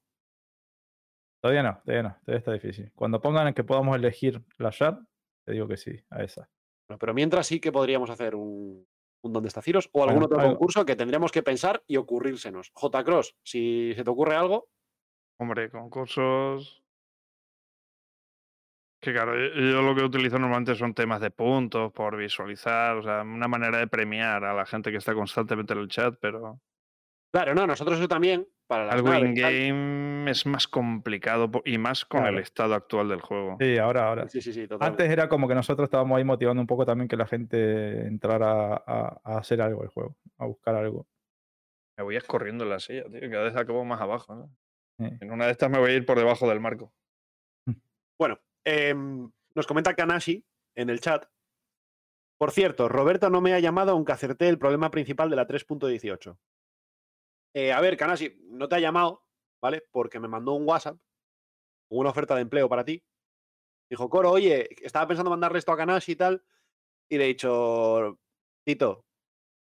Todavía 1.43 1.63
no, 1.65 1.81
todavía 1.85 2.03
no, 2.05 2.17
todavía 2.25 2.39
está 2.39 2.53
difícil. 2.53 2.93
Cuando 2.95 3.21
pongan 3.21 3.53
que 3.53 3.65
podamos 3.65 3.97
elegir 3.97 4.41
la 4.59 4.71
shard, 4.71 4.99
te 5.45 5.53
digo 5.53 5.67
que 5.67 5.77
sí, 5.77 6.01
a 6.09 6.23
esa. 6.23 6.49
Bueno, 6.89 6.99
pero 7.01 7.15
mientras 7.15 7.47
sí 7.49 7.59
que 7.59 7.73
podríamos 7.73 8.11
hacer 8.11 8.37
un, 8.37 8.87
un 9.23 9.33
¿Dónde 9.33 9.49
está 9.49 9.61
Ciros? 9.61 9.91
o 9.93 10.03
algún 10.05 10.21
Bueno, 10.21 10.27
otro 10.27 10.39
algo. 10.39 10.53
concurso 10.53 10.87
que 10.87 10.95
tendríamos 10.95 11.33
que 11.33 11.43
pensar 11.43 11.83
y 11.89 11.97
ocurrírsenos. 11.97 12.71
J. 12.75 13.05
Cross, 13.05 13.37
si 13.43 13.93
se 13.97 14.05
te 14.05 14.11
ocurre 14.11 14.37
algo, 14.37 14.69
Hombre, 15.41 15.69
concursos. 15.71 16.85
Que 19.01 19.13
claro, 19.13 19.37
yo, 19.37 19.55
yo 19.55 19.83
lo 19.83 19.97
que 19.97 20.05
utilizo 20.05 20.39
normalmente 20.39 20.77
son 20.77 20.95
temas 20.95 21.21
de 21.21 21.33
puntos 21.33 21.93
por 21.93 22.17
visualizar, 22.17 22.97
o 22.99 23.03
sea, 23.03 23.23
una 23.23 23.49
manera 23.49 23.79
de 23.79 23.89
premiar 23.89 24.45
a 24.45 24.55
la 24.55 24.65
gente 24.65 24.93
que 24.93 24.99
está 24.99 25.13
constantemente 25.13 25.73
en 25.73 25.81
el 25.81 25.89
chat, 25.89 26.15
pero 26.21 26.61
Claro, 27.33 27.55
no, 27.55 27.67
nosotros 27.67 27.99
eso 27.99 28.07
también, 28.07 28.47
para 28.67 28.87
las 28.87 28.95
Algo 28.95 29.15
in-game 29.15 30.31
es 30.31 30.47
más 30.47 30.67
complicado 30.69 31.51
y 31.65 31.79
más 31.79 32.05
con 32.05 32.25
el 32.27 32.39
estado 32.39 32.75
actual 32.75 33.09
del 33.09 33.21
juego. 33.21 33.57
Sí, 33.61 33.79
ahora, 33.79 34.09
ahora. 34.09 34.29
Sí, 34.29 34.41
sí, 34.41 34.53
sí, 34.53 34.67
totalmente. 34.67 35.03
Antes 35.05 35.13
era 35.13 35.29
como 35.29 35.49
que 35.49 35.55
nosotros 35.55 35.87
estábamos 35.87 36.17
ahí 36.17 36.25
motivando 36.25 36.61
un 36.61 36.67
poco 36.67 36.87
también 36.87 37.09
que 37.09 37.17
la 37.17 37.27
gente 37.27 38.07
entrara 38.07 38.75
a, 38.75 39.21
a 39.23 39.39
hacer 39.39 39.61
algo 39.61 39.83
el 39.83 39.89
juego, 39.89 40.17
a 40.39 40.47
buscar 40.47 40.75
algo. 40.75 41.07
Me 41.97 42.05
voy 42.05 42.17
escorriendo 42.17 42.65
en 42.65 42.71
la 42.71 42.81
silla, 42.81 43.05
tío. 43.05 43.21
Cada 43.31 43.45
vez 43.45 43.57
acabo 43.57 43.85
más 43.85 44.01
abajo. 44.01 44.35
¿no? 44.35 44.57
Sí. 44.99 45.17
En 45.21 45.33
una 45.33 45.47
de 45.47 45.53
estas 45.53 45.71
me 45.71 45.79
voy 45.79 45.91
a 45.91 45.95
ir 45.95 46.07
por 46.07 46.19
debajo 46.19 46.49
del 46.49 46.61
marco. 46.61 46.93
Bueno, 48.19 48.39
em, 48.65 49.33
nos 49.55 49.67
comenta 49.67 49.95
Kanashi 49.95 50.45
en 50.77 50.91
el 50.91 51.01
chat. 51.01 51.27
Por 52.39 52.53
cierto, 52.53 52.89
Roberto 52.89 53.31
no 53.31 53.41
me 53.41 53.53
ha 53.53 53.59
llamado 53.59 53.93
aunque 53.93 54.13
acerté 54.13 54.49
el 54.49 54.59
problema 54.59 54.91
principal 54.91 55.29
de 55.29 55.37
la 55.37 55.47
3.18. 55.47 56.37
Eh, 57.55 57.73
a 57.73 57.81
ver, 57.81 57.97
Kanashi, 57.97 58.39
no 58.51 58.69
te 58.69 58.77
ha 58.77 58.81
llamado, 58.81 59.25
¿vale? 59.61 59.83
Porque 59.91 60.19
me 60.19 60.29
mandó 60.29 60.53
un 60.53 60.67
WhatsApp 60.67 60.97
una 61.91 62.11
oferta 62.11 62.35
de 62.35 62.43
empleo 62.43 62.69
para 62.69 62.85
ti. 62.85 63.03
Dijo, 63.91 64.09
Coro, 64.09 64.31
oye, 64.31 64.69
estaba 64.83 65.07
pensando 65.07 65.31
mandarle 65.31 65.59
esto 65.59 65.73
a 65.73 65.77
Kanashi 65.77 66.13
y 66.13 66.17
tal. 66.17 66.43
Y 67.11 67.19
le 67.19 67.25
he 67.25 67.29
dicho, 67.29 68.19
Tito, 68.65 69.05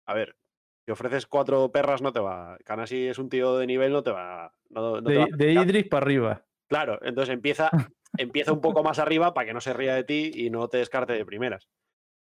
a 0.08 0.14
ver, 0.14 0.38
si 0.86 0.92
ofreces 0.92 1.26
cuatro 1.26 1.72
perras 1.72 2.02
no 2.02 2.14
te 2.14 2.22
va. 2.22 2.58
Kanashi 2.64 3.08
es 3.08 3.20
un 3.20 3.30
tío 3.30 3.58
de 3.58 3.68
nivel, 3.68 3.92
no 3.92 4.04
te 4.04 4.12
va. 4.12 4.54
No, 4.70 5.02
no 5.02 5.10
te 5.10 5.18
va 5.18 5.26
De, 5.26 5.32
de 5.36 5.46
aceptar". 5.52 5.66
Idris 5.66 5.88
para 5.90 6.06
arriba. 6.06 6.46
Claro, 6.68 7.00
entonces 7.02 7.34
empieza, 7.34 7.70
empieza 8.18 8.54
un 8.54 8.62
poco 8.62 8.84
más 8.84 9.00
arriba 9.00 9.34
para 9.34 9.48
que 9.48 9.54
no 9.54 9.62
se 9.62 9.74
ría 9.74 9.96
de 9.96 10.06
ti 10.06 10.32
y 10.34 10.50
no 10.50 10.70
te 10.70 10.78
descarte 10.78 11.14
de 11.14 11.26
primeras. 11.26 11.68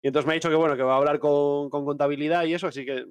Y 0.02 0.08
entonces 0.08 0.26
me 0.26 0.32
ha 0.32 0.34
dicho 0.34 0.50
que 0.50 0.56
bueno, 0.56 0.76
que 0.76 0.82
va 0.82 0.94
a 0.94 0.98
hablar 0.98 1.20
con, 1.20 1.70
con 1.70 1.84
contabilidad 1.84 2.44
y 2.44 2.54
eso, 2.54 2.66
así 2.66 2.84
que 2.84 3.06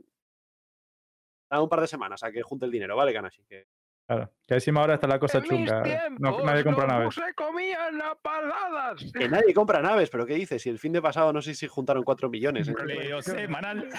da 1.49 1.61
un 1.61 1.69
par 1.69 1.81
de 1.81 1.87
semanas 1.87 2.23
a 2.23 2.31
que 2.31 2.41
junte 2.41 2.65
el 2.65 2.71
dinero, 2.71 2.95
¿vale, 2.95 3.13
Kanashi? 3.13 3.43
Que 3.45 3.67
Claro. 4.07 4.31
Que 4.45 4.53
encima 4.53 4.81
ahora 4.81 4.93
está 4.93 5.07
la 5.07 5.17
cosa 5.17 5.41
chunga. 5.41 5.81
No, 6.19 6.43
nadie 6.43 6.63
compra 6.63 6.85
naves. 6.85 7.15
se 7.15 7.33
comían 7.33 7.97
las 7.97 8.15
paladas. 8.17 9.11
Que 9.11 9.27
nadie 9.27 9.51
compra 9.51 9.81
naves, 9.81 10.11
pero 10.11 10.27
¿qué 10.27 10.35
dices? 10.35 10.61
Si 10.61 10.69
el 10.69 10.77
fin 10.77 10.91
de 10.93 11.01
pasado 11.01 11.33
no 11.33 11.41
sé 11.41 11.55
si 11.55 11.65
juntaron 11.65 12.03
4 12.03 12.29
millones. 12.29 12.67
¿eh? 12.67 13.21
semanal. 13.23 13.89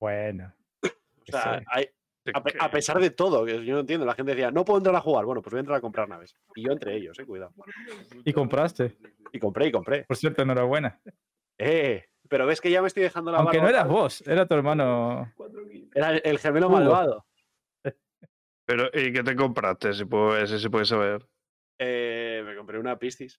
Bueno. 0.00 0.52
O 0.82 0.88
sea, 1.30 1.58
sí. 1.60 1.64
hay- 1.68 1.88
a, 2.34 2.64
a 2.66 2.70
pesar 2.70 3.00
de 3.00 3.10
todo, 3.10 3.44
que 3.44 3.64
yo 3.64 3.74
no 3.74 3.80
entiendo, 3.80 4.06
la 4.06 4.14
gente 4.14 4.32
decía, 4.32 4.50
no 4.52 4.64
puedo 4.64 4.78
entrar 4.78 4.94
a 4.94 5.00
jugar. 5.00 5.24
Bueno, 5.24 5.42
pues 5.42 5.50
voy 5.52 5.58
a 5.58 5.60
entrar 5.60 5.78
a 5.78 5.80
comprar 5.80 6.08
naves. 6.08 6.36
Y 6.54 6.64
yo 6.64 6.72
entre 6.72 6.96
ellos, 6.96 7.18
eh, 7.18 7.24
cuidado. 7.26 7.52
Y 8.24 8.32
compraste. 8.32 8.96
Y 9.32 9.40
compré 9.40 9.66
y 9.66 9.72
compré. 9.72 10.04
Por 10.04 10.16
cierto, 10.16 10.42
enhorabuena. 10.42 11.00
Eh, 11.58 12.04
pero 12.32 12.46
ves 12.46 12.62
que 12.62 12.70
ya 12.70 12.80
me 12.80 12.88
estoy 12.88 13.02
dejando 13.02 13.30
la 13.30 13.38
Aunque 13.40 13.58
no 13.58 13.64
barba 13.64 13.76
eras 13.78 13.84
otra 13.84 13.92
vez. 13.94 14.02
vos, 14.02 14.22
era 14.26 14.46
tu 14.46 14.54
hermano. 14.54 15.30
Era 15.94 16.10
el, 16.12 16.22
el 16.24 16.38
gemelo 16.38 16.68
Hugo. 16.68 16.76
malvado. 16.78 17.26
Pero, 18.66 18.86
¿y 18.94 19.12
qué 19.12 19.22
te 19.22 19.36
compraste? 19.36 19.92
Si 19.92 20.06
puede, 20.06 20.46
si 20.46 20.58
se 20.58 20.70
puede 20.70 20.86
saber. 20.86 21.28
Eh, 21.78 22.42
me 22.46 22.56
compré 22.56 22.78
una 22.78 22.98
Piscis. 22.98 23.38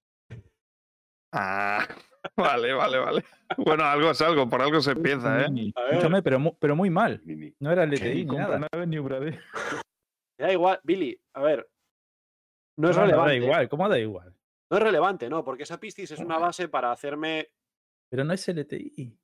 Ah, 1.33 1.87
vale, 2.37 2.73
vale, 2.73 2.99
vale. 2.99 3.23
Bueno, 3.57 3.83
algo 3.85 4.11
es 4.11 4.21
algo, 4.21 4.47
por 4.47 4.61
algo 4.61 4.79
se 4.79 4.91
empieza, 4.91 5.41
¿eh? 5.45 5.73
Escúchame, 5.89 6.21
pero, 6.21 6.37
mu- 6.39 6.55
pero 6.59 6.75
muy 6.75 6.91
mal. 6.91 7.19
No 7.59 7.71
era. 7.71 7.85
LTI 7.87 8.25
ni 8.25 8.35
nada. 8.37 8.59
ni. 8.85 8.99
Me 8.99 9.39
da 10.37 10.51
igual, 10.53 10.79
Billy, 10.83 11.19
a 11.33 11.41
ver. 11.41 11.67
No 12.77 12.91
es 12.91 12.95
No, 12.95 13.01
no, 13.01 13.07
relevante. 13.07 13.31
da 13.31 13.35
igual, 13.45 13.69
¿cómo 13.69 13.89
da 13.89 13.97
igual? 13.97 14.35
No 14.69 14.77
es 14.77 14.83
relevante, 14.83 15.29
no, 15.29 15.43
porque 15.43 15.63
esa 15.63 15.79
Piscis 15.79 16.11
es 16.11 16.19
una 16.19 16.37
base 16.37 16.67
para 16.67 16.91
hacerme. 16.91 17.49
Pero 18.13 18.25
no 18.25 18.33
es 18.33 18.47
LTI. 18.47 19.19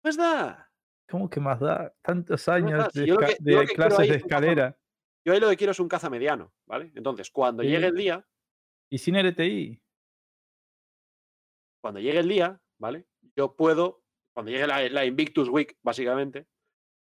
Pues 0.00 0.16
da. 0.16 0.70
¿Cómo 1.10 1.28
que 1.28 1.40
más 1.40 1.58
da? 1.58 1.92
Tantos 2.00 2.46
años 2.48 2.92
de, 2.92 3.04
que- 3.04 3.16
clases 3.16 3.38
de 3.44 3.66
caza- 3.76 4.04
escalera. 4.04 4.78
Yo 5.26 5.32
ahí 5.32 5.40
lo 5.40 5.50
que 5.50 5.56
quiero 5.56 5.72
es 5.72 5.80
un 5.80 5.88
caza 5.88 6.08
mediano, 6.08 6.54
¿vale? 6.68 6.92
Entonces, 6.94 7.32
cuando 7.32 7.64
Sí. 7.64 7.68
llegue 7.70 7.88
el 7.88 7.96
día, 7.96 8.24
Y 8.92 8.98
sin 8.98 9.16
LTI. 9.16 9.82
cuando 11.82 11.98
llegue 11.98 12.20
el 12.20 12.28
día, 12.28 12.62
¿vale? 12.78 13.08
Yo 13.36 13.56
puedo, 13.56 14.04
cuando 14.32 14.52
llegue 14.52 14.68
la, 14.68 14.88
la 14.88 15.04
Invictus 15.04 15.48
Week, 15.48 15.76
básicamente, 15.82 16.46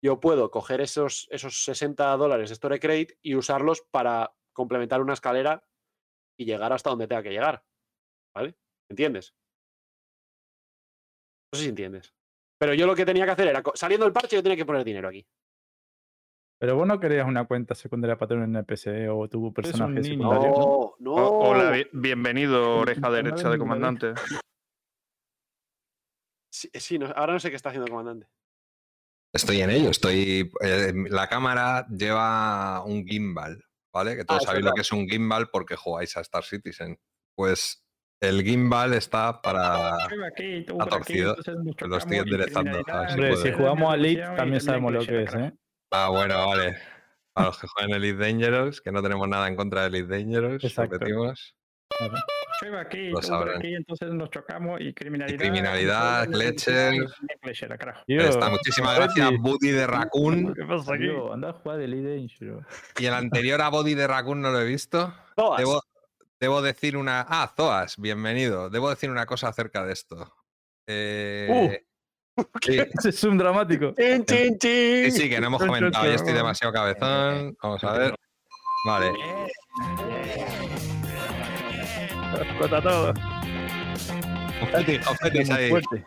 yo 0.05 0.21
puedo 0.21 0.53
coger 0.53 0.81
esos, 0.83 1.27
esos 1.33 1.65
60 1.65 2.17
dólares 2.17 2.49
de 2.51 2.53
Store 2.55 2.79
Credit 2.79 3.15
y 3.23 3.35
usarlos 3.35 3.83
para 3.91 4.33
complementar 4.55 5.01
una 5.01 5.15
escalera 5.15 5.67
y 6.39 6.45
llegar 6.45 6.73
hasta 6.73 6.91
donde 6.91 7.09
tenga 7.09 7.25
que 7.25 7.31
llegar, 7.31 7.65
¿vale? 8.37 8.55
¿Entiendes? 8.89 9.35
No 11.53 11.59
sé 11.59 11.65
si 11.65 11.69
entiendes. 11.69 12.15
Pero 12.59 12.75
yo 12.75 12.87
lo 12.87 12.95
que 12.95 13.05
tenía 13.05 13.25
que 13.27 13.33
hacer 13.33 13.49
era, 13.49 13.63
saliendo 13.75 14.07
del 14.07 14.13
parche, 14.13 14.37
yo 14.37 14.43
tenía 14.43 14.57
que 14.57 14.65
poner 14.65 14.85
dinero 14.85 15.09
aquí. 15.09 15.27
Pero 16.59 16.77
vos 16.77 16.87
no 16.87 16.99
querías 17.01 17.27
una 17.27 17.45
cuenta 17.47 17.75
secundaria 17.75 18.17
para 18.17 18.29
tener 18.29 18.45
un 18.45 18.57
NPC 18.57 19.09
o 19.11 19.29
tu 19.29 19.53
personaje 19.53 20.03
secundario. 20.05 20.51
No, 20.53 20.95
no. 21.01 21.15
O- 21.15 21.49
Hola, 21.51 21.71
bi- 21.73 21.89
bienvenido, 21.93 22.79
oreja 22.79 23.11
derecha 23.11 23.51
de 23.51 23.59
comandante. 23.59 24.15
Sí, 26.55 26.71
sí, 26.75 26.99
no- 26.99 27.13
ahora 27.17 27.33
no 27.33 27.41
sé 27.41 27.51
qué 27.51 27.57
está 27.57 27.71
haciendo 27.71 27.87
el 27.87 27.91
comandante. 27.91 28.29
Estoy 29.35 29.61
en 29.63 29.71
ello, 29.71 29.91
estoy. 29.91 30.53
eh, 30.61 30.93
la 31.11 31.27
cámara 31.27 31.87
lleva 31.89 32.85
un 32.85 33.05
gimbal, 33.07 33.65
¿vale? 33.93 34.15
Que 34.17 34.25
todos 34.25 34.43
es 34.43 34.47
sabéis 34.47 34.65
lo 34.65 34.73
que 34.73 34.83
es 34.83 34.93
un 34.93 35.09
gimbal 35.09 35.49
porque 35.51 35.75
jugáis 35.75 36.17
a 36.17 36.21
Star 36.21 36.45
Citizen. 36.45 36.97
Pues 37.35 37.85
el 38.23 38.43
gimbal 38.43 38.95
está 38.95 39.43
para. 39.43 39.97
Está 40.37 40.87
torcido, 40.87 41.37
lo 41.87 41.97
estoy 41.99 42.17
enderezando, 42.19 42.79
si 42.85 42.91
Hombre, 43.13 43.37
si 43.37 43.43
puede. 43.43 43.53
jugamos 43.55 43.93
a 43.93 43.97
Elite 43.97 44.23
también 44.37 44.61
sabemos 44.61 44.93
lo 44.93 45.01
que 45.05 45.23
es, 45.25 45.35
¿eh? 45.35 45.53
Ah, 45.91 46.09
bueno, 46.09 46.47
vale. 46.49 46.79
Para 47.35 47.49
los 47.49 47.59
que 47.59 47.67
juegan 47.67 47.93
Elite 47.95 48.19
Dangerous, 48.19 48.81
que 48.81 48.93
no 48.93 49.03
tenemos 49.03 49.29
nada 49.29 49.49
en 49.49 49.57
contra 49.57 49.83
de 49.83 49.89
Elite 49.89 50.17
Dangerous, 50.19 50.65
Exacto. 50.65 50.95
repetimos. 50.95 51.55
Claro. 51.99 52.15
Yo 52.65 52.79
aquí, 52.79 53.09
Lo 53.11 53.21
sabrán. 53.21 53.59
aquí, 53.59 53.75
entonces 53.75 54.09
nos 54.11 54.31
chocamos 54.31 54.81
y 54.81 54.95
criminalidad. 54.95 55.39
criminalidad. 55.39 56.29
Glitcher, 56.29 57.77
carajo. 57.77 58.03
Tío, 58.07 58.21
Está, 58.21 58.49
muchísimas 58.51 58.97
gracias. 58.97 59.31
Buddy 59.41 59.71
de 59.71 59.87
Raccoon. 59.87 60.55
¿Qué 60.55 60.63
pasa 60.65 60.95
aquí? 60.95 61.09
Anda 61.33 61.51
a 61.51 61.53
jugar 61.55 61.79
de 61.79 61.85
Elite 61.87 62.15
Dangerous. 62.17 62.65
Y 63.01 63.07
el 63.07 63.15
anterior 63.15 63.61
a 63.63 63.69
Body 63.69 63.95
de 63.95 64.07
Raccoon 64.07 64.41
no 64.41 64.53
lo 64.53 64.61
he 64.61 64.65
visto. 64.65 65.13
Todas. 65.35 65.59
Debo, 65.59 65.83
debo 66.43 66.61
decir 66.61 66.97
una. 66.97 67.25
Ah, 67.29 67.53
Zoas, 67.57 67.97
bienvenido. 67.99 68.69
Debo 68.69 68.91
decir 68.91 69.09
una 69.11 69.27
cosa 69.27 69.47
acerca 69.47 69.87
de 69.87 69.93
esto. 69.93 70.35
Eh, 70.89 71.85
sí, 72.63 72.79
Ese 72.81 73.11
es 73.11 73.23
un 73.23 73.39
dramático. 73.39 73.95
Chin, 73.97 74.25
chin, 74.25 74.59
chin. 74.59 75.05
sí, 75.05 75.11
sí, 75.13 75.31
que 75.31 75.41
no 75.41 75.47
hemos 75.47 75.65
comentado. 75.65 76.05
Yo 76.05 76.15
estoy 76.15 76.33
demasiado 76.33 76.73
cabezón. 76.73 77.57
Vamos 77.63 77.85
a 77.85 77.93
ver. 77.93 78.15
Vale. 78.85 79.13
Explota 82.41 82.83
todo. 82.83 83.15
Confetis 84.59 85.49
Muy 85.49 85.59
ahí. 85.59 85.71
fuerte. 85.71 86.05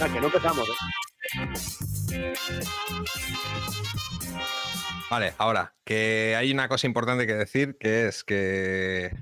Ah, 0.00 0.08
que 0.12 0.20
no 0.20 0.26
empezamos, 0.26 0.68
¿eh? 0.68 1.95
Vale, 5.08 5.34
ahora, 5.38 5.76
que 5.84 6.34
hay 6.36 6.50
una 6.50 6.68
cosa 6.68 6.86
importante 6.86 7.26
que 7.26 7.34
decir, 7.34 7.78
que 7.78 8.08
es 8.08 8.24
que 8.24 9.16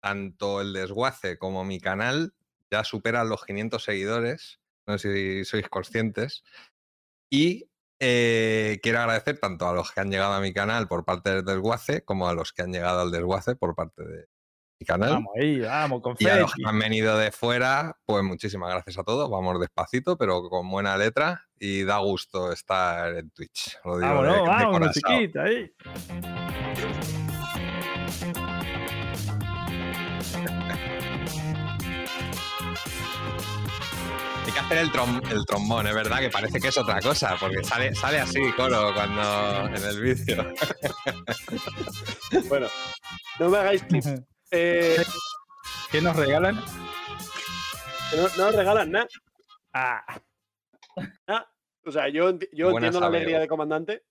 tanto 0.00 0.60
el 0.60 0.72
desguace 0.72 1.38
como 1.38 1.64
mi 1.64 1.80
canal 1.80 2.34
ya 2.70 2.82
superan 2.84 3.28
los 3.28 3.44
500 3.44 3.82
seguidores, 3.82 4.60
no 4.86 4.98
sé 4.98 5.14
si 5.14 5.44
sois 5.44 5.68
conscientes, 5.68 6.42
y 7.30 7.70
eh, 8.00 8.80
quiero 8.82 8.98
agradecer 8.98 9.38
tanto 9.38 9.68
a 9.68 9.72
los 9.72 9.92
que 9.92 10.00
han 10.00 10.10
llegado 10.10 10.34
a 10.34 10.40
mi 10.40 10.52
canal 10.52 10.88
por 10.88 11.04
parte 11.04 11.30
del 11.30 11.44
desguace, 11.44 12.04
como 12.04 12.28
a 12.28 12.34
los 12.34 12.52
que 12.52 12.62
han 12.62 12.72
llegado 12.72 13.00
al 13.00 13.10
desguace 13.10 13.56
por 13.56 13.74
parte 13.74 14.04
de 14.04 14.26
mi 14.80 14.86
canal. 14.86 15.10
Vamos 15.14 15.32
ahí, 15.40 15.60
vamos, 15.60 16.00
con 16.02 16.14
Y 16.18 16.26
a 16.28 16.36
los 16.36 16.52
que 16.54 16.62
han 16.64 16.78
venido 16.78 17.16
de 17.18 17.32
fuera, 17.32 17.96
pues 18.06 18.22
muchísimas 18.22 18.70
gracias 18.70 18.98
a 18.98 19.02
todos. 19.04 19.28
Vamos 19.28 19.60
despacito, 19.60 20.16
pero 20.16 20.48
con 20.48 20.70
buena 20.70 20.96
letra 20.96 21.44
y 21.58 21.82
da 21.84 21.98
gusto 21.98 22.52
estar 22.52 23.14
en 23.16 23.30
Twitch. 23.30 23.78
Lo 23.84 23.98
digo 23.98 24.08
de- 24.08 24.14
Vámonos, 24.28 24.34
de 24.36 24.42
vamos, 24.48 24.78
corazón. 24.78 25.02
musiquita 25.12 25.42
ahí. 25.42 25.72
Hay 34.46 34.52
que 34.52 34.58
hacer 34.60 34.78
el, 34.78 34.90
trom- 34.92 35.22
el 35.30 35.44
trombón, 35.44 35.86
es 35.86 35.94
verdad 35.94 36.20
que 36.20 36.30
parece 36.30 36.58
que 36.58 36.68
es 36.68 36.78
otra 36.78 37.00
cosa, 37.00 37.36
porque 37.38 37.62
sale, 37.62 37.94
sale 37.94 38.18
así, 38.18 38.40
coro, 38.56 38.92
cuando 38.94 39.66
en 39.76 39.84
el 39.84 40.00
vídeo. 40.00 40.54
Bueno, 42.48 42.66
no 43.38 43.48
me 43.50 43.58
hagáis 43.58 43.82
clips. 43.84 44.08
Eh, 44.50 44.96
¿Qué 45.90 46.00
nos 46.00 46.16
regalan? 46.16 46.56
no, 48.16 48.22
no 48.36 48.44
nos 48.46 48.54
regalan 48.54 48.90
nada. 48.90 49.08
Ah, 49.72 50.04
O 51.84 51.92
sea, 51.92 52.08
yo, 52.08 52.38
yo 52.52 52.70
entiendo 52.70 53.00
la 53.00 53.06
alegría 53.06 53.40
de 53.40 53.48
comandante. 53.48 54.04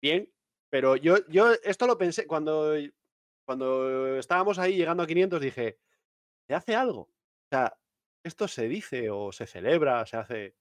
Bien. 0.00 0.30
Pero 0.70 0.96
yo, 0.96 1.16
yo 1.28 1.52
esto 1.62 1.86
lo 1.86 1.96
pensé 1.96 2.26
cuando, 2.26 2.74
cuando 3.46 4.18
estábamos 4.18 4.58
ahí 4.58 4.76
llegando 4.76 5.02
a 5.02 5.06
500, 5.06 5.40
dije, 5.40 5.78
¿se 6.46 6.54
hace 6.54 6.76
algo? 6.76 7.00
O 7.00 7.48
sea, 7.50 7.74
esto 8.22 8.46
se 8.46 8.68
dice 8.68 9.08
o 9.10 9.32
se 9.32 9.46
celebra, 9.46 10.04
se 10.04 10.16
hace. 10.18 10.56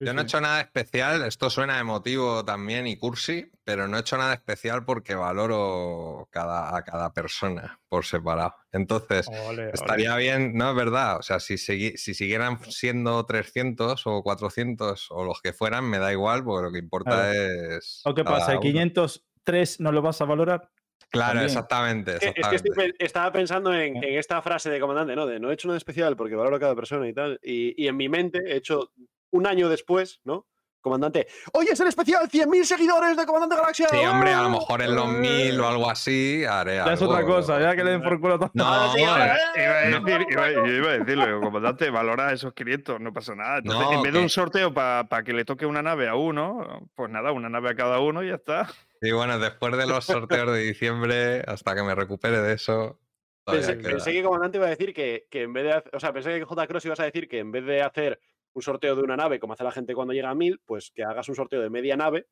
Yo 0.00 0.12
no 0.14 0.20
he 0.20 0.24
hecho 0.24 0.40
nada 0.40 0.60
especial, 0.60 1.22
esto 1.24 1.50
suena 1.50 1.80
emotivo 1.80 2.44
también 2.44 2.86
y 2.86 2.96
cursi, 2.96 3.50
pero 3.64 3.88
no 3.88 3.96
he 3.96 4.00
hecho 4.00 4.16
nada 4.16 4.32
especial 4.34 4.84
porque 4.84 5.16
valoro 5.16 6.28
cada, 6.30 6.76
a 6.76 6.84
cada 6.84 7.12
persona 7.12 7.80
por 7.88 8.04
separado. 8.04 8.54
Entonces, 8.70 9.26
Ole, 9.28 9.62
ole. 9.64 9.70
estaría 9.72 10.14
bien, 10.16 10.54
¿no? 10.54 10.70
Es 10.70 10.76
verdad, 10.76 11.16
o 11.18 11.22
sea, 11.22 11.40
si, 11.40 11.54
segui- 11.54 11.96
si 11.96 12.14
siguieran 12.14 12.60
siendo 12.70 13.26
300 13.26 14.06
o 14.06 14.22
400 14.22 15.08
o 15.10 15.24
los 15.24 15.40
que 15.42 15.52
fueran, 15.52 15.84
me 15.90 15.98
da 15.98 16.12
igual, 16.12 16.44
porque 16.44 16.66
lo 16.66 16.72
que 16.72 16.78
importa 16.78 17.34
es... 17.34 18.02
¿O 18.04 18.14
qué 18.14 18.22
pasa? 18.22 18.52
¿El 18.52 18.58
uno. 18.58 18.62
503 18.62 19.80
no 19.80 19.90
lo 19.90 20.00
vas 20.00 20.20
a 20.20 20.26
valorar? 20.26 20.70
Claro, 21.10 21.40
exactamente. 21.40 22.12
Es 22.12 22.20
que- 22.20 22.26
es 22.26 22.34
que 22.34 22.40
exactamente. 22.40 22.68
estoy 22.70 22.92
pe- 22.92 23.04
estaba 23.04 23.32
pensando 23.32 23.74
en, 23.74 23.96
en 23.96 24.18
esta 24.18 24.40
frase 24.42 24.70
de 24.70 24.78
comandante, 24.78 25.16
¿no? 25.16 25.26
De 25.26 25.40
no 25.40 25.50
he 25.50 25.54
hecho 25.54 25.66
nada 25.66 25.78
especial 25.78 26.16
porque 26.16 26.36
valoro 26.36 26.56
a 26.56 26.60
cada 26.60 26.76
persona 26.76 27.08
y 27.08 27.14
tal. 27.14 27.40
Y, 27.42 27.82
y 27.82 27.88
en 27.88 27.96
mi 27.96 28.08
mente 28.08 28.40
he 28.46 28.56
hecho 28.56 28.92
un 29.30 29.46
año 29.46 29.68
después, 29.68 30.20
¿no? 30.24 30.46
Comandante, 30.80 31.26
hoy 31.52 31.66
es 31.70 31.78
el 31.80 31.88
especial 31.88 32.28
100.000 32.30 32.62
seguidores 32.64 33.16
de 33.16 33.26
Comandante 33.26 33.56
Galaxia. 33.56 33.88
Sí, 33.90 33.96
hombre, 34.06 34.32
a 34.32 34.42
lo 34.42 34.46
¡Ah! 34.46 34.50
mejor 34.52 34.80
en 34.80 34.94
los 34.94 35.08
mil 35.08 35.60
o 35.60 35.66
algo 35.68 35.90
así 35.90 36.44
haré 36.44 36.76
Ya 36.76 36.92
es 36.92 37.02
otra 37.02 37.24
cosa, 37.26 37.60
ya 37.60 37.74
que 37.74 37.82
le 37.82 37.90
den 37.90 38.02
por 38.02 38.20
culo 38.20 38.34
a 38.34 38.38
todo. 38.38 38.50
No, 38.54 38.92
sí, 38.94 39.02
ahora, 39.02 39.36
Iba 39.56 39.80
a 39.80 39.84
No. 39.90 40.00
decir, 40.04 40.26
iba, 40.30 40.50
yo 40.52 40.66
iba 40.66 40.90
a 40.90 40.98
decirlo, 40.98 41.40
comandante, 41.40 41.90
valora 41.90 42.32
esos 42.32 42.54
500, 42.54 43.00
no 43.00 43.12
pasa 43.12 43.34
nada. 43.34 43.58
Entonces, 43.58 43.86
No, 43.88 43.92
en 43.92 44.02
vez 44.02 44.12
de 44.12 44.18
un 44.20 44.28
sorteo 44.28 44.72
para 44.72 45.22
que 45.24 45.32
le 45.32 45.44
toque 45.44 45.66
una 45.66 45.82
nave 45.82 46.06
a 46.08 46.14
uno, 46.14 46.88
pues 46.94 47.10
nada, 47.10 47.32
una 47.32 47.48
nave 47.48 47.70
a 47.70 47.74
cada 47.74 47.98
uno 47.98 48.22
y 48.22 48.28
ya 48.28 48.36
está. 48.36 48.68
Y 49.00 49.10
bueno, 49.10 49.38
después 49.40 49.76
de 49.76 49.86
los 49.86 50.04
sorteos 50.04 50.52
de 50.52 50.60
diciembre, 50.60 51.42
hasta 51.46 51.74
que 51.74 51.82
me 51.82 51.94
recupere 51.96 52.40
de 52.40 52.54
eso. 52.54 53.00
Pensé, 53.44 53.74
pensé 53.76 54.12
que 54.12 54.22
Comandante 54.22 54.58
iba 54.58 54.66
a 54.68 54.70
decir 54.70 54.94
que, 54.94 55.26
que 55.28 55.42
en 55.42 55.52
vez 55.52 55.64
de 55.64 55.72
hacer, 55.72 55.90
o 55.96 56.00
sea, 56.00 56.12
pensé 56.12 56.38
que 56.38 56.44
J. 56.44 56.66
Cross 56.68 56.84
ibas 56.84 57.00
a 57.00 57.04
decir 57.04 57.28
que 57.28 57.40
en 57.40 57.50
vez 57.50 57.64
de 57.64 57.82
hacer 57.82 58.20
un 58.58 58.62
sorteo 58.62 58.96
de 58.96 59.02
una 59.02 59.16
nave, 59.16 59.38
como 59.40 59.52
hace 59.52 59.64
la 59.64 59.70
gente 59.72 59.94
cuando 59.94 60.12
llega 60.12 60.30
a 60.30 60.34
1000, 60.34 60.60
pues 60.64 60.90
que 60.94 61.04
hagas 61.04 61.28
un 61.28 61.34
sorteo 61.36 61.60
de 61.62 61.70
media 61.70 61.96
nave 61.96 62.26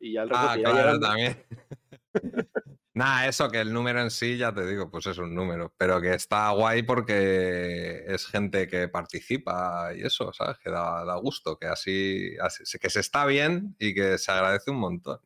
y 0.00 0.12
ya, 0.12 0.22
el 0.22 0.28
resto 0.30 0.46
Ah, 0.48 0.54
que 0.54 0.62
ya 0.62 0.70
claro, 0.70 1.00
también. 1.00 1.44
Nada, 2.94 3.26
eso 3.28 3.50
que 3.50 3.60
el 3.60 3.72
número 3.72 4.00
en 4.00 4.10
sí, 4.10 4.38
ya 4.38 4.54
te 4.54 4.64
digo, 4.66 4.90
pues 4.90 5.06
es 5.06 5.18
un 5.18 5.34
número. 5.34 5.74
Pero 5.76 6.00
que 6.00 6.14
está 6.14 6.50
guay 6.52 6.82
porque 6.82 8.04
es 8.06 8.26
gente 8.26 8.68
que 8.68 8.88
participa 8.88 9.90
y 9.94 10.02
eso, 10.02 10.32
¿sabes? 10.32 10.56
Que 10.58 10.70
da, 10.70 11.04
da 11.04 11.16
gusto, 11.16 11.58
que 11.58 11.66
así, 11.66 12.34
así- 12.40 12.78
que 12.78 12.88
se 12.88 13.00
está 13.00 13.26
bien 13.26 13.76
y 13.78 13.92
que 13.92 14.16
se 14.16 14.30
agradece 14.32 14.70
un 14.70 14.78
montón. 14.78 15.18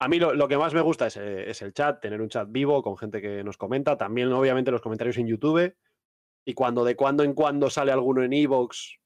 A 0.00 0.08
mí 0.08 0.18
lo, 0.18 0.34
lo 0.34 0.48
que 0.48 0.58
más 0.58 0.74
me 0.74 0.82
gusta 0.82 1.06
es, 1.06 1.16
eh, 1.16 1.48
es 1.48 1.62
el 1.62 1.72
chat, 1.72 2.02
tener 2.02 2.20
un 2.20 2.28
chat 2.28 2.48
vivo 2.50 2.82
con 2.82 2.98
gente 2.98 3.22
que 3.22 3.42
nos 3.42 3.56
comenta. 3.56 3.96
También, 3.96 4.30
obviamente, 4.32 4.70
los 4.70 4.82
comentarios 4.82 5.16
en 5.16 5.28
YouTube. 5.28 5.74
Y 6.44 6.52
cuando 6.52 6.84
de 6.84 6.94
cuando 6.94 7.22
en 7.22 7.32
cuando 7.32 7.70
sale 7.70 7.90
alguno 7.92 8.22
en 8.22 8.34
Evox, 8.34 8.98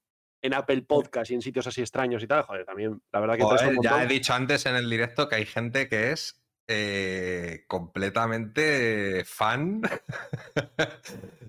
en 0.42 0.54
Apple 0.54 0.82
Podcast 0.82 1.30
y 1.30 1.34
en 1.34 1.42
sitios 1.42 1.66
así 1.66 1.80
extraños 1.80 2.22
y 2.22 2.26
tal, 2.26 2.42
joder, 2.42 2.64
también, 2.64 3.00
la 3.12 3.20
verdad 3.20 3.36
que 3.36 3.42
Joder, 3.42 3.76
ya 3.82 4.02
he 4.02 4.06
dicho 4.06 4.32
antes 4.34 4.66
en 4.66 4.76
el 4.76 4.88
directo 4.88 5.28
que 5.28 5.36
hay 5.36 5.46
gente 5.46 5.88
que 5.88 6.12
es 6.12 6.40
eh, 6.70 7.64
completamente 7.66 9.24
fan. 9.24 9.80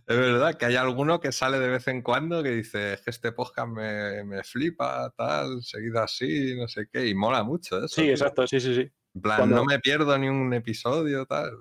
es 0.08 0.18
verdad 0.18 0.56
que 0.56 0.66
hay 0.66 0.76
alguno 0.78 1.20
que 1.20 1.32
sale 1.32 1.60
de 1.60 1.68
vez 1.70 1.88
en 1.88 2.02
cuando 2.02 2.42
que 2.42 2.52
dice 2.52 2.94
"Es 2.94 3.02
que 3.02 3.10
este 3.10 3.32
podcast 3.34 3.68
me, 3.68 4.24
me 4.24 4.44
flipa, 4.44 5.14
tal, 5.18 5.62
seguido 5.62 6.02
así, 6.02 6.56
no 6.58 6.68
sé 6.68 6.88
qué, 6.92 7.06
y 7.08 7.14
mola 7.16 7.44
mucho 7.44 7.78
eso. 7.80 7.88
Sí, 7.90 8.04
tío. 8.04 8.12
exacto, 8.12 8.48
sí, 8.48 8.60
sí, 8.60 8.74
sí. 8.76 8.92
En 9.16 9.22
plan, 9.22 9.38
Cuando- 9.40 9.56
no 9.58 9.66
me 9.66 9.80
pierdo 9.80 10.18
ni 10.18 10.30
un 10.30 10.54
episodio, 10.54 11.26
tal. 11.26 11.52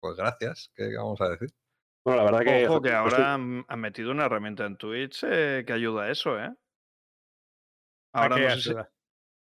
Pues 0.00 0.16
gracias, 0.16 0.70
¿qué 0.74 0.96
vamos 0.96 1.20
a 1.20 1.30
decir? 1.30 1.50
Bueno, 2.06 2.22
la 2.22 2.30
verdad 2.30 2.44
que. 2.44 2.68
Ojo, 2.68 2.80
que 2.80 2.92
ahora 2.92 3.34
han, 3.34 3.64
han 3.66 3.80
metido 3.80 4.12
una 4.12 4.26
herramienta 4.26 4.64
en 4.64 4.76
Twitch 4.76 5.24
eh, 5.24 5.64
que 5.66 5.72
ayuda 5.72 6.04
a 6.04 6.10
eso, 6.12 6.38
¿eh? 6.38 6.52
¿A 8.12 8.22
Ahora 8.22 8.38
no 8.38 8.50
sé 8.50 8.60
si- 8.60 8.74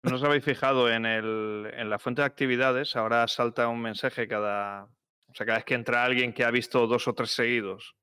no 0.03 0.15
os 0.15 0.23
habéis 0.23 0.43
fijado 0.43 0.91
en, 0.91 1.05
el, 1.05 1.71
en 1.73 1.89
la 1.89 1.99
fuente 1.99 2.21
de 2.21 2.25
actividades, 2.25 2.97
ahora 2.97 3.25
salta 3.29 3.69
un 3.69 3.81
mensaje 3.81 4.27
cada, 4.27 4.83
o 4.83 5.33
sea, 5.33 5.45
cada 5.45 5.59
vez 5.59 5.65
que 5.65 5.75
entra 5.75 6.03
alguien 6.03 6.33
que 6.33 6.43
ha 6.43 6.51
visto 6.51 6.85
dos 6.85 7.07
o 7.07 7.13
tres 7.13 7.31
seguidos. 7.31 7.95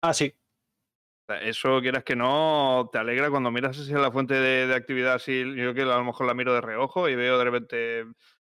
Ah, 0.00 0.14
sí. 0.14 0.34
Eso, 1.28 1.80
quieras 1.82 2.04
que 2.04 2.16
no, 2.16 2.88
te 2.90 2.98
alegra 2.98 3.30
cuando 3.30 3.50
miras 3.50 3.86
en 3.86 4.00
la 4.00 4.10
fuente 4.12 4.34
de, 4.34 4.66
de 4.66 4.74
actividad, 4.74 5.14
así, 5.14 5.44
yo 5.56 5.74
que 5.74 5.82
a 5.82 5.84
lo 5.86 6.04
mejor 6.04 6.26
la 6.26 6.34
miro 6.34 6.54
de 6.54 6.62
reojo 6.62 7.06
y 7.08 7.16
veo 7.16 7.38
de 7.38 7.44
repente, 7.44 8.04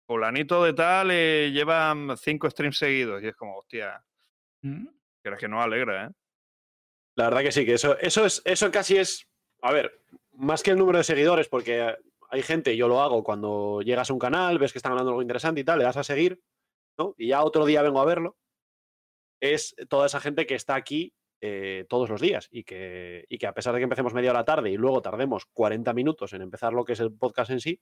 fulanito 0.07 0.63
de 0.63 0.73
tal, 0.73 1.09
eh, 1.11 1.51
lleva 1.51 1.95
cinco 2.17 2.49
streams 2.49 2.77
seguidos 2.79 3.21
y 3.21 3.27
es 3.27 3.35
como, 3.35 3.57
hostia, 3.57 4.03
¿Mm? 4.61 4.87
Quieras 5.21 5.39
que 5.39 5.47
no, 5.47 5.61
alegra, 5.61 6.05
¿eh? 6.05 6.09
La 7.15 7.25
verdad 7.25 7.41
que 7.41 7.51
sí, 7.51 7.65
que 7.65 7.73
eso, 7.73 7.97
eso 7.99 8.25
es, 8.25 8.41
eso 8.45 8.71
casi 8.71 8.97
es. 8.97 9.27
A 9.61 9.73
ver, 9.73 10.01
más 10.31 10.63
que 10.63 10.71
el 10.71 10.77
número 10.77 10.99
de 10.99 11.03
seguidores, 11.03 11.49
porque 11.49 11.95
hay 12.29 12.41
gente, 12.43 12.77
yo 12.77 12.87
lo 12.87 13.01
hago 13.01 13.23
cuando 13.23 13.81
llegas 13.81 14.09
a 14.09 14.13
un 14.13 14.19
canal, 14.19 14.57
ves 14.57 14.71
que 14.71 14.79
están 14.79 14.93
hablando 14.93 15.11
algo 15.11 15.21
interesante 15.21 15.61
y 15.61 15.63
tal, 15.63 15.79
le 15.79 15.85
das 15.85 15.97
a 15.97 16.03
seguir, 16.03 16.41
¿no? 16.97 17.15
Y 17.17 17.27
ya 17.27 17.43
otro 17.43 17.65
día 17.65 17.81
vengo 17.81 17.99
a 17.99 18.05
verlo. 18.05 18.37
Es 19.41 19.75
toda 19.89 20.05
esa 20.05 20.19
gente 20.19 20.45
que 20.45 20.55
está 20.55 20.75
aquí 20.75 21.13
eh, 21.41 21.85
todos 21.89 22.09
los 22.09 22.19
días 22.19 22.47
y 22.51 22.63
que, 22.63 23.25
y 23.29 23.37
que 23.37 23.47
a 23.47 23.53
pesar 23.53 23.73
de 23.73 23.79
que 23.79 23.85
empecemos 23.85 24.13
media 24.13 24.31
hora 24.31 24.43
tarde 24.43 24.71
y 24.71 24.77
luego 24.77 25.01
tardemos 25.01 25.45
40 25.45 25.93
minutos 25.93 26.33
en 26.33 26.41
empezar 26.41 26.73
lo 26.73 26.83
que 26.83 26.93
es 26.93 26.99
el 26.99 27.13
podcast 27.13 27.51
en 27.51 27.61
sí, 27.61 27.81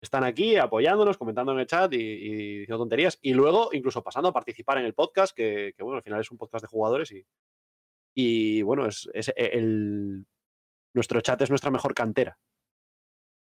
están 0.00 0.24
aquí 0.24 0.56
apoyándonos, 0.56 1.16
comentando 1.16 1.52
en 1.52 1.60
el 1.60 1.66
chat 1.66 1.92
y, 1.92 1.96
y 1.96 2.58
diciendo 2.58 2.78
tonterías 2.78 3.18
y 3.22 3.32
luego 3.32 3.70
incluso 3.72 4.02
pasando 4.02 4.28
a 4.28 4.32
participar 4.32 4.78
en 4.78 4.84
el 4.84 4.94
podcast, 4.94 5.34
que, 5.34 5.72
que, 5.76 5.82
bueno, 5.82 5.96
al 5.96 6.02
final 6.02 6.20
es 6.20 6.30
un 6.30 6.38
podcast 6.38 6.62
de 6.62 6.68
jugadores 6.68 7.12
y, 7.12 7.24
y 8.14 8.62
bueno, 8.62 8.86
es, 8.86 9.08
es 9.14 9.32
el, 9.36 10.26
nuestro 10.94 11.20
chat 11.20 11.40
es 11.42 11.50
nuestra 11.50 11.70
mejor 11.70 11.94
cantera. 11.94 12.38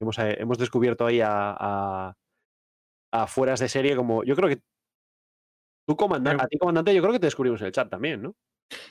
Hemos, 0.01 0.18
eh, 0.18 0.36
hemos 0.38 0.59
descubierto 0.59 1.07
ahí 1.07 1.20
a, 1.20 1.57
a, 1.59 2.16
a 3.12 3.26
fueras 3.26 3.61
de 3.61 3.68
serie 3.68 3.97
como. 3.97 4.24
Yo 4.24 4.36
creo 4.36 4.49
que. 4.49 4.61
Tú, 5.88 5.97
comandante, 5.97 6.44
a 6.44 6.49
ti, 6.49 6.59
comandante, 6.59 6.94
yo 6.94 7.01
creo 7.01 7.12
que 7.12 7.20
te 7.20 7.28
descubrimos 7.28 7.61
en 7.61 7.68
el 7.68 7.72
chat 7.72 7.88
también, 7.88 8.20
¿no? 8.20 8.34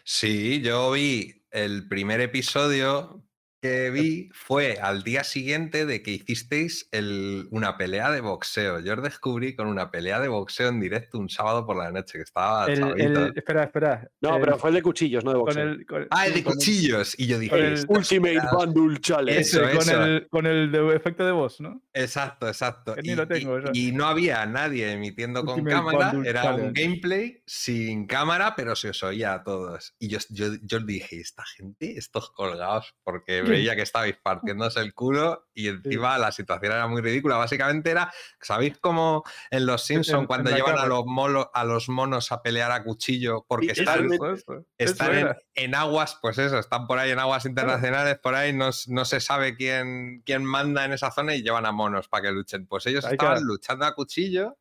Sí, 0.06 0.62
yo 0.62 0.92
vi 0.92 1.46
el 1.52 1.88
primer 1.90 2.22
episodio 2.22 3.22
que 3.66 3.90
vi 3.92 4.30
fue 4.34 4.78
al 4.82 5.04
día 5.04 5.24
siguiente 5.24 5.86
de 5.86 6.02
que 6.04 6.12
hicisteis 6.12 6.88
el- 6.92 7.48
una 7.52 7.78
pelea 7.78 8.12
de 8.12 8.22
boxeo. 8.22 8.80
Yo 8.80 8.94
os 8.94 9.04
descubrí 9.04 9.56
con 9.56 9.68
una 9.68 9.90
pelea 9.92 10.20
de 10.20 10.28
boxeo 10.28 10.70
en 10.70 10.80
directo 10.80 11.18
un 11.18 11.30
sábado 11.30 11.66
por 11.66 11.78
la 11.78 11.92
noche, 11.92 12.18
que 12.20 12.24
estaba 12.24 12.66
El, 12.66 13.32
espera, 13.36 13.64
espera. 13.64 14.10
No, 14.22 14.36
el- 14.36 14.42
pero 14.42 14.58
fue 14.58 14.70
el 14.70 14.76
de 14.76 14.82
cuchillos, 14.84 15.24
no 15.24 15.32
de 15.32 15.36
con 15.38 15.46
boxeo. 15.46 15.64
el, 15.64 15.86
con- 15.86 16.08
Ah, 16.12 16.28
el 16.28 16.34
de 16.36 16.44
con 16.44 16.52
el- 16.54 16.58
cuchillos. 16.58 17.16
Y 17.20 17.28
yo 17.28 17.40
dije, 17.40 17.50
con 17.56 17.60
el- 17.66 17.74
"Esto- 17.74 17.94
Ultimate 17.94 18.40
Bundle 18.52 19.00
Challenge. 19.00 19.40
Eso, 19.42 19.62
con, 19.62 19.90
el, 20.02 20.28
con 20.30 20.46
el 20.46 20.72
de 20.72 20.96
efecto 20.96 21.26
de 21.26 21.32
voz, 21.32 21.60
¿no? 21.62 21.82
Exacto, 21.94 22.48
exacto. 22.48 22.96
Y, 23.02 23.16
lo 23.16 23.28
tengo, 23.28 23.58
y- 23.58 23.62
eso. 23.64 23.72
y 23.74 23.92
no 23.92 24.06
había 24.06 24.46
nadie 24.46 24.92
emitiendo 24.92 25.44
con 25.46 25.60
Ultimate 25.62 25.76
cámara, 25.76 26.12
Bundle 26.12 26.30
era 26.30 26.54
un 26.56 26.74
gameplay 26.74 27.42
sin 27.46 28.06
cámara, 28.08 28.54
pero 28.56 28.76
se 28.76 28.90
os 28.90 29.02
oía 29.04 29.34
a 29.34 29.44
todos. 29.44 29.96
Y 30.00 30.10
yo, 30.10 30.20
yo, 30.30 30.48
yo 30.62 30.80
dije, 30.80 31.20
esta 31.20 31.44
gente, 31.58 31.98
estos 31.98 32.30
colgados, 32.32 32.96
porque 33.04 33.42
veía 33.58 33.76
que 33.76 33.82
estabais 33.82 34.16
partiéndose 34.18 34.80
el 34.80 34.94
culo 34.94 35.48
y 35.54 35.68
encima 35.68 36.18
la 36.18 36.32
situación 36.32 36.74
era 36.74 36.88
muy 36.88 37.02
ridícula. 37.02 37.38
Básicamente 37.38 37.92
era, 37.92 38.14
¿sabéis 38.40 38.78
cómo 38.80 39.24
en 39.50 39.66
Los 39.66 39.84
Simpsons 39.86 40.22
en 40.22 40.28
cuando 40.28 40.52
llevan 40.52 40.78
a 40.78 40.86
los, 40.86 41.06
molo- 41.06 41.50
a 41.54 41.64
los 41.64 41.90
monos 41.90 42.32
a 42.32 42.42
pelear 42.42 42.72
a 42.72 42.84
cuchillo 42.84 43.46
porque 43.48 43.74
Sí, 43.76 43.82
están, 43.82 44.06
eso, 44.12 44.26
eso, 44.34 44.54
eso. 44.54 44.66
están 44.78 45.14
Eso 45.16 45.36
en, 45.56 45.76
aguas, 45.76 46.18
pues 46.22 46.38
eso, 46.38 46.60
están 46.60 46.88
por 46.88 47.00
ahí 47.00 47.12
en 47.12 47.20
aguas 47.20 47.46
internacionales, 47.46 48.18
por 48.20 48.36
ahí 48.36 48.54
no, 48.54 48.70
no 48.88 49.06
se 49.06 49.20
sabe 49.20 49.56
quién, 49.56 50.22
quién 50.26 50.44
manda 50.46 50.86
en 50.86 50.94
esa 50.94 51.12
zona 51.12 51.36
y 51.36 51.42
llevan 51.42 51.66
a 51.66 51.72
monos 51.72 52.08
para 52.08 52.24
que 52.24 52.32
luchen. 52.32 52.68
Pues 52.68 52.86
ellos 52.86 53.06
Hay 53.06 53.14
estaban 53.14 53.44
luchando 53.44 53.86
a 53.86 53.96
cuchillo 53.96 54.58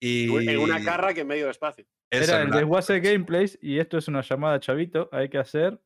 y... 0.00 0.48
En 0.48 0.58
una 0.58 0.82
carra 0.84 1.14
que 1.14 1.20
en 1.22 1.26
medio 1.26 1.46
de 1.46 1.50
espacio. 1.52 1.86
Eso, 2.10 2.32
Era 2.34 2.42
el 2.42 2.50
de 2.50 3.00
Gameplays 3.00 3.58
y 3.60 3.78
esto 3.80 3.98
es 3.98 4.06
una 4.08 4.20
llamada 4.22 4.60
chavito. 4.60 5.08
Hay 5.10 5.28
que 5.28 5.38
hacer 5.38 5.80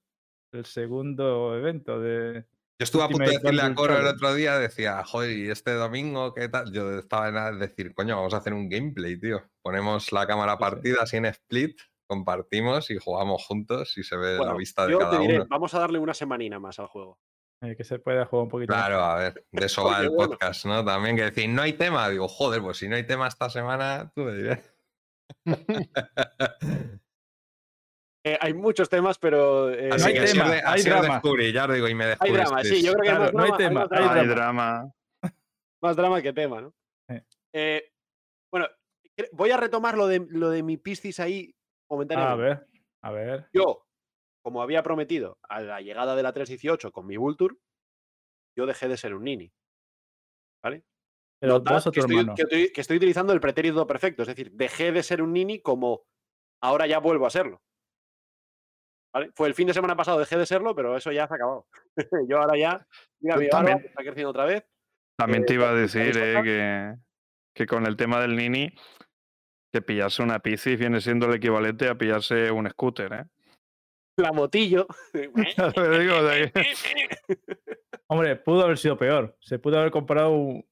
el 0.52 0.64
segundo 0.64 1.56
evento 1.56 2.00
de. 2.00 2.44
Yo 2.78 2.84
estuve 2.84 3.02
a 3.04 3.08
punto 3.08 3.24
de 3.30 3.36
decirle 3.38 3.60
a 3.62 3.74
Coro 3.74 3.98
el 3.98 4.06
otro 4.06 4.32
día, 4.34 4.58
decía, 4.58 5.04
joder, 5.04 5.30
¿y 5.36 5.50
este 5.50 5.72
domingo 5.74 6.32
qué 6.32 6.48
tal? 6.48 6.72
Yo 6.72 6.98
estaba 6.98 7.28
en 7.28 7.36
a 7.36 7.52
decir, 7.52 7.94
coño, 7.94 8.16
vamos 8.16 8.32
a 8.32 8.38
hacer 8.38 8.54
un 8.54 8.70
gameplay, 8.70 9.18
tío. 9.20 9.42
Ponemos 9.62 10.12
la 10.12 10.26
cámara 10.26 10.52
Sí, 10.52 10.56
sí. 10.56 10.60
partida 10.60 10.96
así 11.02 11.16
en 11.18 11.26
split, 11.26 11.78
compartimos 12.06 12.90
y 12.90 12.96
jugamos 12.98 13.44
juntos 13.44 13.98
y 13.98 14.02
se 14.02 14.16
ve 14.16 14.38
Bueno, 14.38 14.52
la 14.52 14.58
vista 14.58 14.86
de 14.86 14.92
yo 14.92 14.98
cada 14.98 15.10
te 15.10 15.18
diré, 15.18 15.36
uno. 15.36 15.46
vamos 15.50 15.74
a 15.74 15.80
darle 15.80 15.98
una 15.98 16.14
semanina 16.14 16.58
más 16.58 16.78
al 16.78 16.86
juego. 16.86 17.18
eh, 17.62 17.76
que 17.76 17.84
se 17.84 17.98
pueda 17.98 18.24
jugar 18.24 18.44
un 18.44 18.48
poquito. 18.50 18.72
más. 18.72 18.86
Claro, 18.86 19.04
a 19.04 19.16
ver, 19.16 19.44
de 19.52 19.66
eso 19.66 19.84
va 19.84 20.00
el 20.00 20.08
bueno. 20.08 20.30
podcast, 20.32 20.64
¿no? 20.64 20.82
También 20.82 21.16
que 21.16 21.24
decir, 21.24 21.50
no 21.50 21.60
hay 21.60 21.74
tema. 21.74 22.08
Digo, 22.08 22.28
joder, 22.28 22.62
pues 22.62 22.78
si 22.78 22.88
no 22.88 22.96
hay 22.96 23.06
tema 23.06 23.28
esta 23.28 23.50
semana, 23.50 24.10
tú 24.14 24.22
me 24.22 24.32
dirás. 24.34 24.74
Eh, 28.24 28.36
hay 28.40 28.52
muchos 28.54 28.88
temas, 28.88 29.18
pero. 29.18 29.70
eh, 29.70 29.90
Así 29.92 30.08
hay 30.08 30.14
que 30.14 30.24
tema, 30.26 30.50
de- 30.50 30.62
hay 30.64 30.82
drama. 30.82 31.14
descubrí, 31.14 31.52
ya 31.52 31.64
os 31.64 31.74
digo, 31.74 31.88
y 31.88 31.94
me 31.94 32.04
hay 32.04 32.10
descubristeis. 32.10 32.48
drama, 32.48 32.62
sí, 32.64 32.82
yo 32.84 32.92
creo 32.92 33.02
que 33.02 33.08
hay 33.10 33.16
Claro, 33.16 33.32
más 33.32 33.34
no 33.34 33.42
hay 33.54 33.58
tema, 33.58 33.80
más 33.80 33.92
hay 33.92 33.98
drama, 33.98 34.20
Hay 34.20 34.26
drama. 34.26 34.92
más 35.82 35.96
drama 35.96 36.22
que 36.22 36.32
tema, 36.34 36.60
¿no? 36.60 36.74
Sí. 37.08 37.16
Eh, 37.54 37.92
bueno, 38.52 38.66
voy 39.32 39.50
a 39.50 39.56
retomar 39.56 39.96
lo 39.96 40.06
de, 40.06 40.26
lo 40.28 40.50
de 40.50 40.62
mi 40.62 40.76
piscis 40.76 41.18
ahí 41.18 41.54
Ah, 41.54 41.56
a 41.88 41.94
momentáneamente. 41.94 42.42
ver, 42.42 42.66
a 43.02 43.10
ver. 43.10 43.48
Yo, 43.54 43.86
como 44.44 44.62
había 44.62 44.82
prometido 44.82 45.38
a 45.48 45.60
la 45.62 45.80
llegada 45.80 46.14
de 46.14 46.22
la 46.22 46.32
318 46.32 46.92
con 46.92 47.06
mi 47.06 47.16
Vulture, 47.16 47.56
yo 48.56 48.66
dejé 48.66 48.86
de 48.88 48.96
ser 48.98 49.14
un 49.14 49.24
nini. 49.24 49.50
¿Vale? 50.62 50.84
Pero 51.40 51.54
Notad 51.54 51.72
vos 51.74 51.86
o 51.86 51.90
que, 51.90 52.00
tu 52.02 52.06
estoy, 52.06 52.34
que 52.34 52.42
estoy- 52.42 52.72
que 52.72 52.80
estoy 52.82 52.96
utilizando 52.98 53.32
el 53.32 53.40
pretérito 53.40 53.86
perfecto, 53.86 54.22
es 54.22 54.28
decir, 54.28 54.52
dejé 54.52 54.92
de 54.92 55.02
ser 55.02 55.22
un 55.22 55.32
nini 55.32 55.60
como 55.62 56.02
ahora 56.62 56.86
ya 56.86 56.98
vuelvo 56.98 57.26
a 57.26 57.30
serlo. 57.30 57.62
¿Vale? 59.12 59.30
Fue 59.34 59.48
el 59.48 59.54
fin 59.54 59.66
de 59.66 59.74
semana 59.74 59.96
pasado, 59.96 60.18
dejé 60.20 60.36
de 60.38 60.46
serlo, 60.46 60.74
pero 60.74 60.96
eso 60.96 61.10
ya 61.10 61.26
se 61.26 61.34
ha 61.34 61.36
acabado. 61.36 61.66
yo 62.28 62.38
ahora 62.38 62.56
ya, 62.58 62.86
mira, 63.20 63.36
mi 63.36 63.48
barba 63.48 63.72
está 63.72 64.02
creciendo 64.02 64.30
otra 64.30 64.44
vez. 64.44 64.64
También 65.18 65.42
Eh, 65.42 65.46
te 65.46 65.54
iba 65.54 65.66
a 65.70 65.72
¿sabéis 65.88 66.14
decir 66.14 66.16
eh, 66.22 66.40
que, 66.44 66.94
que 67.54 67.66
con 67.66 67.86
el 67.86 67.96
tema 67.96 68.20
del 68.20 68.36
Nini, 68.36 68.72
que 69.72 69.82
pillarse 69.82 70.22
una 70.22 70.38
Piscis 70.38 70.78
viene 70.78 71.00
siendo 71.00 71.26
el 71.26 71.34
equivalente 71.34 71.88
a 71.88 71.96
pillarse 71.96 72.50
un 72.50 72.68
scooter, 72.70 73.12
¿eh? 73.12 73.24
La 74.16 74.32
motillo. 74.32 74.86
Hombre, 78.08 78.36
pudo 78.36 78.64
haber 78.64 78.78
sido 78.78 78.96
peor. 78.98 79.36
Se 79.40 79.58
pudo 79.58 79.78
haber 79.78 79.90
comprado 79.90 80.30
un, 80.32 80.66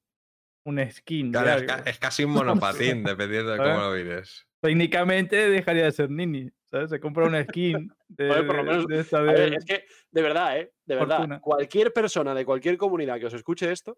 un 0.65 0.91
skin. 0.91 1.31
Claro, 1.31 1.47
es, 1.49 1.55
algo. 1.55 1.67
ca- 1.67 1.89
es 1.89 1.99
casi 1.99 2.23
un 2.25 2.31
monopatín, 2.31 3.03
dependiendo 3.03 3.51
de 3.51 3.57
cómo 3.57 3.79
lo 3.79 3.91
mires. 3.91 4.45
Técnicamente 4.61 5.49
dejaría 5.49 5.85
de 5.85 5.91
ser 5.91 6.09
Nini. 6.11 6.51
¿Sabes? 6.71 6.89
Se 6.89 6.99
compra 6.99 7.25
una 7.25 7.43
skin 7.43 7.91
de, 8.07 8.27
Joder, 8.29 8.47
por 8.47 8.55
lo 8.57 8.63
de- 8.63 8.69
menos- 8.69 8.87
de 8.87 8.99
esta 8.99 9.21
de- 9.21 9.33
ver, 9.33 9.53
es 9.53 9.65
que, 9.65 9.85
de 10.11 10.21
verdad, 10.21 10.57
¿eh? 10.57 10.71
De 10.85 10.95
verdad, 10.95 11.17
Fortuna. 11.17 11.39
cualquier 11.41 11.93
persona 11.93 12.33
de 12.33 12.45
cualquier 12.45 12.77
comunidad 12.77 13.19
que 13.19 13.25
os 13.27 13.33
escuche 13.33 13.71
esto, 13.71 13.97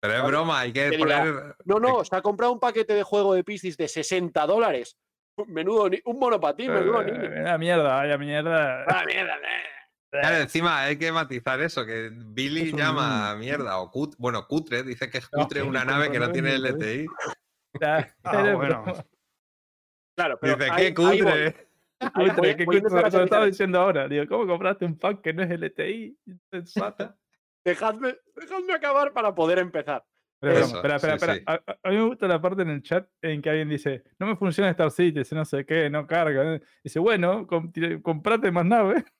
Pero 0.00 0.14
es 0.14 0.20
Vale. 0.20 0.32
broma, 0.32 0.58
hay 0.60 0.72
que 0.72 0.90
Que 0.90 0.96
diga, 0.96 1.18
poner. 1.24 1.56
no, 1.64 1.78
no, 1.78 2.04
se 2.04 2.16
ha 2.16 2.22
comprado 2.22 2.52
un 2.52 2.58
paquete 2.58 2.92
de 2.92 3.04
juego 3.04 3.34
de 3.34 3.44
Piscis 3.44 3.76
de 3.76 3.86
60 3.86 4.44
dólares. 4.46 4.96
Menudo, 5.46 5.88
ni- 5.88 6.00
un 6.04 6.18
monopatín, 6.18 6.72
menudo 6.74 7.04
nini. 7.04 7.24
Eh, 7.24 7.42
la 7.44 7.56
mierda, 7.56 7.94
vaya 7.94 8.18
mierda. 8.18 8.82
Ah, 8.88 9.04
mierda, 9.06 9.36
eh. 9.36 9.62
Claro, 10.10 10.36
encima 10.38 10.80
hay 10.82 10.98
que 10.98 11.12
matizar 11.12 11.60
eso, 11.60 11.86
que 11.86 12.10
Billy 12.12 12.66
Es 12.66 12.72
un- 12.72 12.80
llama 12.80 13.36
mierda 13.36 13.78
o 13.78 13.90
cut, 13.92 14.14
bueno, 14.18 14.44
cutre, 14.48 14.82
dice 14.82 15.08
que 15.08 15.18
es 15.18 15.28
No, 15.32 15.44
cutre 15.44 15.60
sí, 15.62 15.68
una 15.68 15.84
nave 15.84 16.10
que 16.10 16.18
no 16.18 16.32
tiene. 16.32 16.56
LTI. 16.58 17.06
Ya, 17.80 18.12
Ah, 18.24 18.52
bueno. 18.56 18.84
Claro, 20.16 20.36
pero 20.40 20.56
Dice, 20.56 20.70
ahí- 20.70 20.76
qué 20.76 20.86
ahí 20.86 20.92
voy, 20.92 21.18
cutre. 21.20 21.68
Cutre, 22.10 22.34
voy- 22.36 22.56
¿qué 22.56 22.64
voy 22.64 22.76
Eso 22.78 22.88
lo 23.18 23.24
estaba 23.24 23.46
diciendo 23.46 23.80
ahora. 23.80 24.08
Digo, 24.08 24.26
¿cómo 24.28 24.46
compraste 24.46 24.84
un 24.84 24.98
pack 24.98 25.20
que 25.20 25.32
no 25.32 25.42
es 25.42 25.50
LTI? 25.50 26.18
Insensato. 26.26 27.14
Dejadme, 27.64 28.16
dejadme 28.34 28.72
acabar 28.72 29.12
para 29.12 29.34
poder 29.34 29.58
empezar. 29.60 30.04
Pero, 30.40 30.58
Eso, 30.58 30.76
espera, 30.76 30.96
espera, 30.96 31.16
sí, 31.18 31.24
espera. 31.38 31.42
A, 31.46 31.70
a- 31.72 31.78
a 31.84 31.90
mí 31.90 31.96
me 31.96 32.04
gusta 32.06 32.26
la 32.26 32.40
parte 32.42 32.62
en 32.62 32.70
el 32.70 32.82
chat 32.82 33.08
en 33.22 33.40
que 33.40 33.50
alguien 33.50 33.68
dice, 33.68 34.02
no 34.18 34.26
me 34.26 34.34
funciona 34.36 34.70
Star 34.70 34.90
Citizen, 34.90 35.38
no 35.38 35.44
sé 35.44 35.64
qué, 35.64 35.88
no 35.88 36.04
carga. 36.06 36.56
¿eh?". 36.56 36.62
Dice, 36.82 36.98
bueno, 36.98 37.46
comprate 38.02 38.50
más 38.50 38.64
naves. 38.66 39.04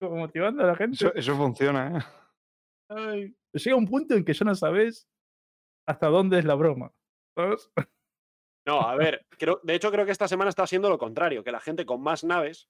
Como 0.00 0.16
motivando 0.16 0.62
a 0.62 0.66
la 0.66 0.76
gente. 0.76 0.96
Eso, 0.96 1.14
eso 1.14 1.34
funciona, 1.36 1.96
¿eh? 1.98 2.02
Ay, 2.90 3.36
Llega 3.54 3.76
un 3.76 3.86
punto 3.86 4.14
en 4.14 4.22
que 4.24 4.34
ya 4.34 4.44
no 4.44 4.54
sabes 4.54 5.08
hasta 5.88 6.08
dónde 6.08 6.38
es 6.38 6.44
la 6.44 6.54
broma. 6.54 6.92
¿sabes? 7.34 7.70
No, 8.66 8.80
a 8.80 8.96
ver, 8.96 9.24
creo, 9.38 9.60
de 9.62 9.74
hecho 9.74 9.90
creo 9.92 10.04
que 10.04 10.12
esta 10.12 10.26
semana 10.28 10.48
está 10.50 10.66
siendo 10.66 10.88
lo 10.90 10.98
contrario, 10.98 11.44
que 11.44 11.52
la 11.52 11.60
gente 11.60 11.86
con 11.86 12.02
más 12.02 12.24
naves 12.24 12.68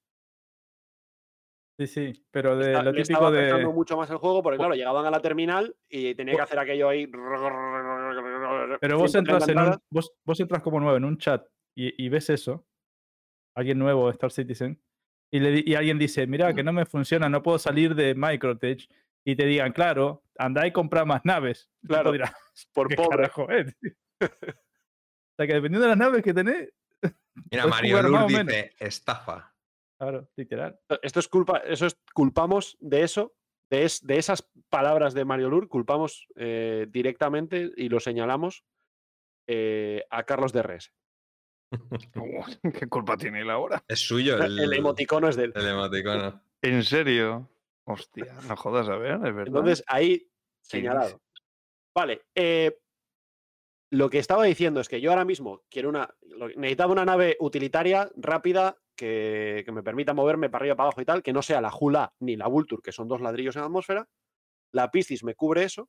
Sí, 1.79 1.87
sí, 1.87 2.25
pero 2.31 2.57
de 2.57 2.69
está- 2.73 2.83
lo 2.83 2.93
le 2.93 3.03
típico 3.03 3.13
estaba 3.13 3.29
afectando 3.29 3.69
de... 3.69 3.75
mucho 3.75 3.97
más 3.99 4.09
el 4.09 4.17
juego, 4.17 4.43
porque 4.43 4.57
claro, 4.57 4.75
llegaban 4.75 5.05
a 5.05 5.11
la 5.11 5.21
terminal 5.21 5.77
y 5.91 6.15
tenía 6.15 6.35
que 6.35 6.41
hacer 6.41 6.59
aquello 6.59 6.89
ahí. 6.89 7.07
Pero 7.07 8.99
vos 8.99 9.11
130 9.11 9.19
entras, 9.19 9.49
en 9.49 9.59
un, 9.59 9.77
vos, 9.91 10.11
vos 10.25 10.41
entras 10.41 10.63
como 10.63 10.81
nuevo 10.81 10.97
en 10.97 11.05
un 11.05 11.19
chat 11.19 11.47
y, 11.77 12.03
y 12.03 12.09
ves 12.09 12.31
eso, 12.31 12.67
alguien 13.55 13.79
nuevo 13.79 14.07
de 14.07 14.13
Star 14.13 14.33
Citizen, 14.33 14.81
y, 15.31 15.41
le, 15.41 15.63
y 15.67 15.75
alguien 15.75 15.99
dice, 15.99 16.27
mira, 16.27 16.55
que 16.55 16.63
no 16.63 16.73
me 16.73 16.87
funciona, 16.87 17.29
no 17.29 17.43
puedo 17.43 17.59
salir 17.59 17.95
de 17.95 18.15
Microtech, 18.15 18.89
y 19.23 19.37
te 19.37 19.45
digan, 19.45 19.73
claro, 19.73 20.23
andá 20.39 20.67
y 20.67 20.73
compra 20.73 21.05
más 21.05 21.27
naves. 21.27 21.69
Claro, 21.87 22.11
dirá, 22.13 22.35
por 22.73 22.89
¿qué 22.89 22.97
pobre. 22.97 23.17
carajo? 23.19 23.49
o 25.37 25.43
sea, 25.43 25.47
que 25.47 25.55
dependiendo 25.55 25.83
de 25.83 25.89
las 25.89 25.99
naves 25.99 26.23
que 26.23 26.35
tenés, 26.35 26.73
Mira, 27.51 27.67
Mario 27.67 28.03
Lur 28.03 28.27
dice 28.27 28.73
estafa. 28.79 29.55
claro, 29.99 30.29
literal. 30.37 30.79
Esto 31.03 31.21
es 31.21 31.29
culpa, 31.29 31.59
eso 31.59 31.87
es 31.87 31.97
culpamos 32.15 32.77
de 32.81 33.03
eso, 33.03 33.35
de, 33.71 33.85
es- 33.85 34.07
de 34.07 34.17
esas 34.19 34.49
palabras 34.71 35.13
de 35.15 35.25
Mario 35.25 35.51
Lur, 35.51 35.69
culpamos 35.69 36.27
eh, 36.37 36.87
directamente 36.89 37.71
y 37.77 37.89
lo 37.89 38.01
señalamos 38.01 38.65
eh, 39.49 40.05
a 40.11 40.23
Carlos 40.25 40.53
DRS. 40.53 40.93
¿Qué 42.79 42.87
culpa 42.89 43.17
tiene 43.17 43.41
él 43.43 43.51
ahora? 43.51 43.83
Es 43.89 44.01
suyo 44.01 44.39
el, 44.43 44.59
El 44.59 44.73
emoticono 44.73 45.29
es 45.29 45.37
de 45.37 45.45
él. 45.45 45.53
el 45.55 45.67
emoticono. 45.69 46.43
¿En 46.63 46.83
serio? 46.85 47.51
Hostia, 47.85 48.35
no 48.49 48.57
jodas, 48.57 48.89
a 48.89 48.97
ver, 48.97 49.15
es 49.15 49.21
verdad. 49.23 49.47
Entonces, 49.47 49.85
ahí 49.87 50.29
señalado. 50.63 51.21
Vale, 51.95 52.23
eh, 52.35 52.77
lo 53.91 54.11
que 54.11 54.19
estaba 54.19 54.45
diciendo 54.45 54.81
es 54.81 54.89
que 54.89 55.01
yo 55.01 55.11
ahora 55.11 55.25
mismo 55.25 55.63
quiero 55.71 55.89
una. 55.89 56.15
Necesitaba 56.57 56.93
una 56.93 57.05
nave 57.05 57.37
utilitaria 57.41 58.11
rápida 58.17 58.77
que, 58.97 59.63
que 59.65 59.73
me 59.73 59.83
permita 59.83 60.15
moverme 60.15 60.51
para 60.51 60.63
arriba, 60.63 60.77
para 60.77 60.89
abajo 60.89 61.01
y 61.01 61.05
tal, 61.05 61.23
que 61.23 61.33
no 61.33 61.43
sea 61.43 61.61
la 61.61 61.71
Jula 61.71 62.15
ni 62.21 62.37
la 62.37 62.49
Vulture, 62.49 62.83
que 62.83 62.93
son 62.93 63.09
dos 63.09 63.21
ladrillos 63.21 63.57
en 63.57 63.61
la 63.63 63.67
atmósfera. 63.67 64.09
La 64.73 64.91
Piscis 64.91 65.23
me 65.25 65.35
cubre 65.35 65.65
eso. 65.65 65.89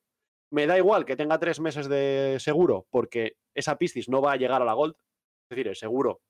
Me 0.50 0.66
da 0.66 0.78
igual 0.78 1.04
que 1.04 1.16
tenga 1.16 1.38
tres 1.38 1.60
meses 1.60 1.88
de 1.88 2.38
seguro, 2.40 2.86
porque 2.90 3.36
esa 3.54 3.76
Piscis 3.76 4.08
no 4.08 4.22
va 4.22 4.32
a 4.32 4.36
llegar 4.36 4.62
a 4.62 4.64
la 4.64 4.72
Gold. 4.72 4.94
Es 4.94 5.56
decir, 5.56 5.68
el 5.68 5.76
seguro 5.76 6.22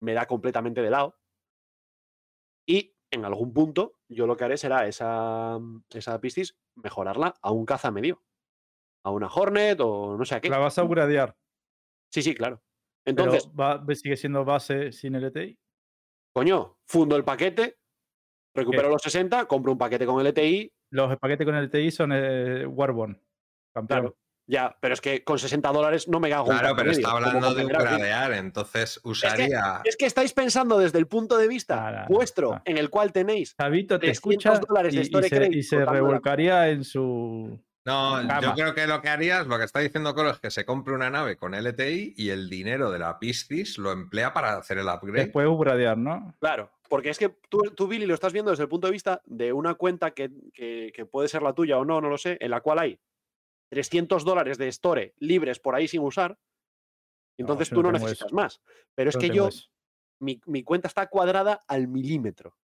me 0.00 0.14
da 0.14 0.26
completamente 0.26 0.82
de 0.82 0.90
lado. 0.90 1.16
Y 2.66 2.94
en 3.10 3.24
algún 3.24 3.52
punto, 3.52 3.98
yo 4.08 4.26
lo 4.26 4.36
que 4.36 4.44
haré 4.44 4.56
será 4.56 4.86
esa, 4.86 5.58
esa 5.90 6.20
Piscis 6.20 6.56
mejorarla 6.74 7.34
a 7.40 7.52
un 7.52 7.64
caza 7.64 7.90
medio. 7.90 8.22
A 9.08 9.10
una 9.10 9.26
Hornet 9.26 9.80
o 9.80 10.16
no 10.16 10.24
sé 10.24 10.34
a 10.34 10.40
qué. 10.40 10.48
La 10.48 10.58
vas 10.58 10.78
a 10.78 10.84
upgradear, 10.84 11.34
Sí, 12.12 12.22
sí, 12.22 12.34
claro. 12.34 12.62
pero 13.04 13.24
Entonces, 13.24 13.50
va, 13.58 13.82
sigue 13.94 14.16
siendo 14.16 14.44
base 14.44 14.92
sin 14.92 15.14
LTI. 15.14 15.58
coño, 16.34 16.78
fundo 16.86 17.16
el 17.16 17.24
paquete, 17.24 17.78
recupero 18.54 18.88
los 18.90 19.02
60, 19.02 19.46
compro 19.46 19.72
un 19.72 19.78
paquete 19.78 20.06
con 20.06 20.22
LTI, 20.22 20.72
Los 20.90 21.16
paquetes 21.18 21.46
con 21.46 21.56
LTI 21.56 21.90
son 21.90 22.12
eh, 22.14 22.66
Warbone. 22.66 23.20
Campeón. 23.74 24.00
claro. 24.00 24.16
Ya, 24.50 24.74
pero 24.80 24.94
es 24.94 25.02
que 25.02 25.22
con 25.24 25.38
60 25.38 25.70
dólares 25.72 26.08
no 26.08 26.20
me 26.20 26.32
hago 26.32 26.48
un 26.48 26.56
Claro, 26.58 26.74
pero 26.74 26.88
medio, 26.88 27.00
está 27.00 27.10
hablando 27.10 27.54
de 27.54 27.66
upgradear, 27.66 28.32
entonces 28.32 28.98
usaría. 29.04 29.82
Es 29.84 29.94
que 29.94 30.06
estáis 30.06 30.32
pensando 30.32 30.78
desde 30.78 30.98
el 30.98 31.06
punto 31.06 31.36
de 31.36 31.46
vista 31.48 32.06
vuestro, 32.08 32.62
en 32.64 32.78
el 32.78 32.88
cual 32.88 33.12
tenéis 33.12 33.54
Chavito 33.56 33.98
te 33.98 34.06
300 34.06 34.10
escucha 34.16 34.58
dólares 34.66 34.94
de 34.94 35.00
y, 35.00 35.02
y 35.02 35.04
store 35.04 35.28
se, 35.28 35.48
y 35.54 35.62
se 35.62 35.84
revolcaría 35.84 36.70
en 36.70 36.82
su... 36.82 37.62
No, 37.88 38.40
yo 38.42 38.54
creo 38.54 38.74
que 38.74 38.86
lo 38.86 39.00
que 39.00 39.08
harías, 39.08 39.46
lo 39.46 39.58
que 39.58 39.64
está 39.64 39.80
diciendo 39.80 40.14
Colo, 40.14 40.30
es 40.30 40.38
que 40.40 40.50
se 40.50 40.64
compre 40.64 40.94
una 40.94 41.10
nave 41.10 41.36
con 41.36 41.54
LTI 41.54 42.14
y 42.16 42.30
el 42.30 42.48
dinero 42.48 42.90
de 42.90 42.98
la 42.98 43.18
Piscis 43.18 43.78
lo 43.78 43.92
emplea 43.92 44.32
para 44.32 44.56
hacer 44.56 44.78
el 44.78 44.86
upgrade. 44.86 45.24
Después 45.24 45.46
upgradear, 45.48 45.96
¿no? 45.98 46.34
Claro, 46.40 46.70
porque 46.88 47.10
es 47.10 47.18
que 47.18 47.28
tú, 47.48 47.60
tú, 47.76 47.88
Billy, 47.88 48.06
lo 48.06 48.14
estás 48.14 48.32
viendo 48.32 48.50
desde 48.50 48.64
el 48.64 48.68
punto 48.68 48.86
de 48.88 48.92
vista 48.92 49.22
de 49.26 49.52
una 49.52 49.74
cuenta 49.74 50.12
que, 50.12 50.30
que- 50.52 50.92
que 50.94 51.06
puede 51.06 51.28
ser 51.28 51.42
la 51.42 51.52
tuya 51.54 51.78
o 51.78 51.84
no, 51.84 52.00
no 52.00 52.08
lo 52.08 52.18
sé, 52.18 52.36
en 52.40 52.50
la 52.50 52.60
cual 52.60 52.78
hay 52.78 53.00
300 53.70 54.24
dólares 54.24 54.58
de 54.58 54.68
store 54.68 55.14
libres 55.18 55.58
por 55.58 55.74
ahí 55.74 55.88
sin 55.88 56.00
usar. 56.02 56.38
Entonces 57.38 57.70
tú 57.70 57.82
no 57.82 57.92
necesitas 57.92 58.26
eso. 58.26 58.34
más. 58.34 58.60
Pero 58.94 59.10
es 59.10 59.16
que 59.16 59.28
yo, 59.30 59.48
mi, 60.20 60.40
mi 60.46 60.64
cuenta 60.64 60.88
está 60.88 61.06
cuadrada 61.06 61.60
al 61.68 61.86
milímetro. 61.86 62.56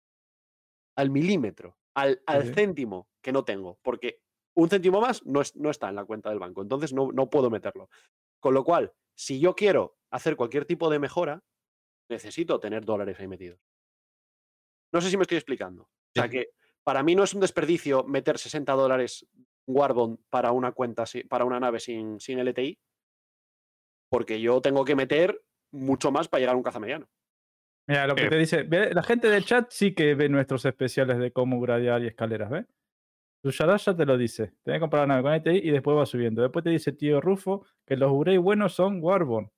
Al 0.95 1.09
milímetro. 1.11 1.77
Al, 1.95 2.21
al 2.25 2.43
sí. 2.47 2.53
céntimo 2.53 3.07
que 3.21 3.31
no 3.31 3.43
tengo. 3.43 3.77
Porque 3.83 4.22
un 4.55 4.69
céntimo 4.69 5.01
más 5.01 5.25
no, 5.25 5.41
es- 5.41 5.55
no 5.55 5.69
está 5.69 5.89
en 5.89 5.95
la 5.95 6.05
cuenta 6.05 6.29
del 6.29 6.39
banco. 6.39 6.61
Entonces 6.61 6.93
no, 6.93 7.11
no 7.11 7.29
puedo 7.29 7.49
meterlo. 7.49 7.89
Con 8.39 8.53
lo 8.53 8.63
cual, 8.63 8.93
si 9.15 9.39
yo 9.39 9.55
quiero 9.55 9.97
hacer 10.11 10.35
cualquier 10.35 10.65
tipo 10.65 10.89
de 10.89 10.99
mejora, 10.99 11.41
necesito 12.09 12.59
tener 12.59 12.85
dólares 12.85 13.19
ahí 13.19 13.27
metidos. 13.27 13.59
No 14.91 15.01
sé 15.01 15.09
si 15.09 15.17
me 15.17 15.23
estoy 15.23 15.37
explicando. 15.37 15.83
O 15.83 15.89
sea 16.13 16.29
que 16.29 16.49
para 16.83 17.01
mí 17.01 17.15
no 17.15 17.23
es 17.23 17.33
un 17.33 17.39
desperdicio 17.41 18.03
meter 18.03 18.37
60 18.37 18.73
dólares 18.73 19.25
Warbond 19.65 20.19
para 20.29 20.51
una 20.51 20.71
cuenta, 20.73 21.05
para 21.29 21.45
una 21.45 21.59
nave 21.59 21.79
sin, 21.79 22.19
sin 22.19 22.37
LTI, 22.39 22.77
porque 24.09 24.39
yo 24.39 24.61
tengo 24.61 24.85
que 24.85 24.95
meter 24.95 25.41
mucho 25.71 26.11
más 26.11 26.27
para 26.27 26.41
llegar 26.41 26.53
a 26.53 26.57
un 26.57 26.63
caza 26.63 26.79
mediano. 26.79 27.07
Mira, 27.87 28.05
lo 28.07 28.15
que 28.15 28.25
Eh, 28.25 28.29
te 28.29 28.37
dice, 28.37 28.63
la 28.93 29.03
gente 29.03 29.29
del 29.29 29.45
chat 29.45 29.69
sí 29.71 29.93
que 29.95 30.13
ve 30.15 30.29
nuestros 30.29 30.65
especiales 30.65 31.17
de 31.17 31.31
cómo 31.31 31.59
gradear 31.59 32.03
y 32.03 32.07
escaleras, 32.07 32.49
¿ves? 32.49 32.65
Tushara 33.43 33.75
ya 33.77 33.93
te 33.95 34.05
lo 34.05 34.17
dice. 34.17 34.53
Tenés 34.63 34.77
que 34.77 34.79
comprar 34.79 35.01
la 35.07 35.15
nave 35.21 35.23
con 35.23 35.33
LTI 35.33 35.67
y 35.67 35.71
después 35.71 35.97
va 35.97 36.05
subiendo. 36.05 36.41
Después 36.41 36.63
te 36.63 36.69
dice 36.69 36.93
tío 36.93 37.19
Rufo 37.19 37.65
que 37.85 37.97
los 37.97 38.09
upgrades 38.11 38.39
buenos 38.39 38.73
son 38.73 38.99
Warbond. 39.03 39.49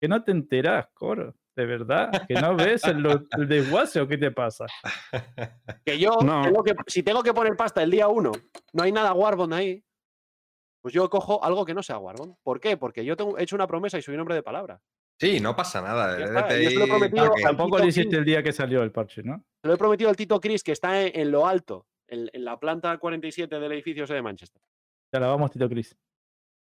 Que 0.00 0.06
no 0.08 0.22
te 0.22 0.30
enterás, 0.32 0.86
coro. 0.94 1.34
De 1.56 1.66
verdad. 1.66 2.10
Que 2.28 2.34
no 2.34 2.56
ves 2.56 2.84
el, 2.84 3.04
el 3.36 3.48
desguace 3.48 4.00
o 4.00 4.06
qué 4.08 4.16
te 4.16 4.30
pasa. 4.30 4.66
Que 5.84 5.98
yo, 5.98 6.12
No. 6.22 6.42
tengo 6.42 6.62
que, 6.62 6.74
si 6.86 7.02
tengo 7.02 7.22
que 7.22 7.34
poner 7.34 7.56
pasta 7.56 7.82
el 7.82 7.90
día 7.90 8.06
uno, 8.08 8.30
no 8.72 8.82
hay 8.84 8.92
nada 8.92 9.12
Warbond 9.12 9.52
ahí, 9.54 9.84
pues 10.80 10.94
yo 10.94 11.08
cojo 11.10 11.42
algo 11.44 11.64
que 11.64 11.74
no 11.74 11.82
sea 11.82 11.98
Warbond. 11.98 12.36
¿Por 12.42 12.60
qué? 12.60 12.76
Porque 12.76 13.04
yo 13.04 13.16
tengo, 13.16 13.36
he 13.38 13.42
hecho 13.42 13.56
una 13.56 13.66
promesa 13.66 13.98
y 13.98 14.02
soy 14.02 14.14
un 14.14 14.20
hombre 14.20 14.36
de 14.36 14.42
palabra. 14.42 14.80
Sí, 15.20 15.40
no 15.40 15.54
pasa 15.54 15.80
nada. 15.82 16.18
Ya 16.18 16.24
El 16.24 16.36
está, 16.36 16.60
yo 16.60 16.70
se 16.70 16.74
lo 16.76 16.84
he 16.84 16.86
LTI, 16.86 16.88
prometido 16.90 17.24
¿pa' 17.28 17.34
qué? 17.36 17.42
al- 17.44 17.56
Tampoco 17.56 17.78
lo 17.78 17.84
hiciste 17.86 18.16
el 18.16 18.24
día 18.24 18.42
que 18.42 18.52
salió 18.52 18.82
el 18.82 18.90
parche, 18.92 19.22
¿no? 19.22 19.44
Se 19.62 19.68
lo 19.68 19.74
he 19.74 19.78
prometido 19.78 20.10
al 20.10 20.16
Tito 20.16 20.40
Chris 20.40 20.62
que 20.62 20.72
está 20.72 21.02
en, 21.02 21.12
en 21.20 21.30
lo 21.30 21.46
alto, 21.46 21.86
en, 22.12 22.30
en 22.32 22.44
la 22.44 22.58
planta 22.58 22.96
47 22.98 23.58
del 23.58 23.72
edificio 23.72 24.04
ese 24.04 24.14
de 24.14 24.22
Manchester. 24.22 24.62
Te 25.10 25.20
la 25.20 25.26
vamos, 25.26 25.50
Tito 25.50 25.68
Chris. 25.68 25.96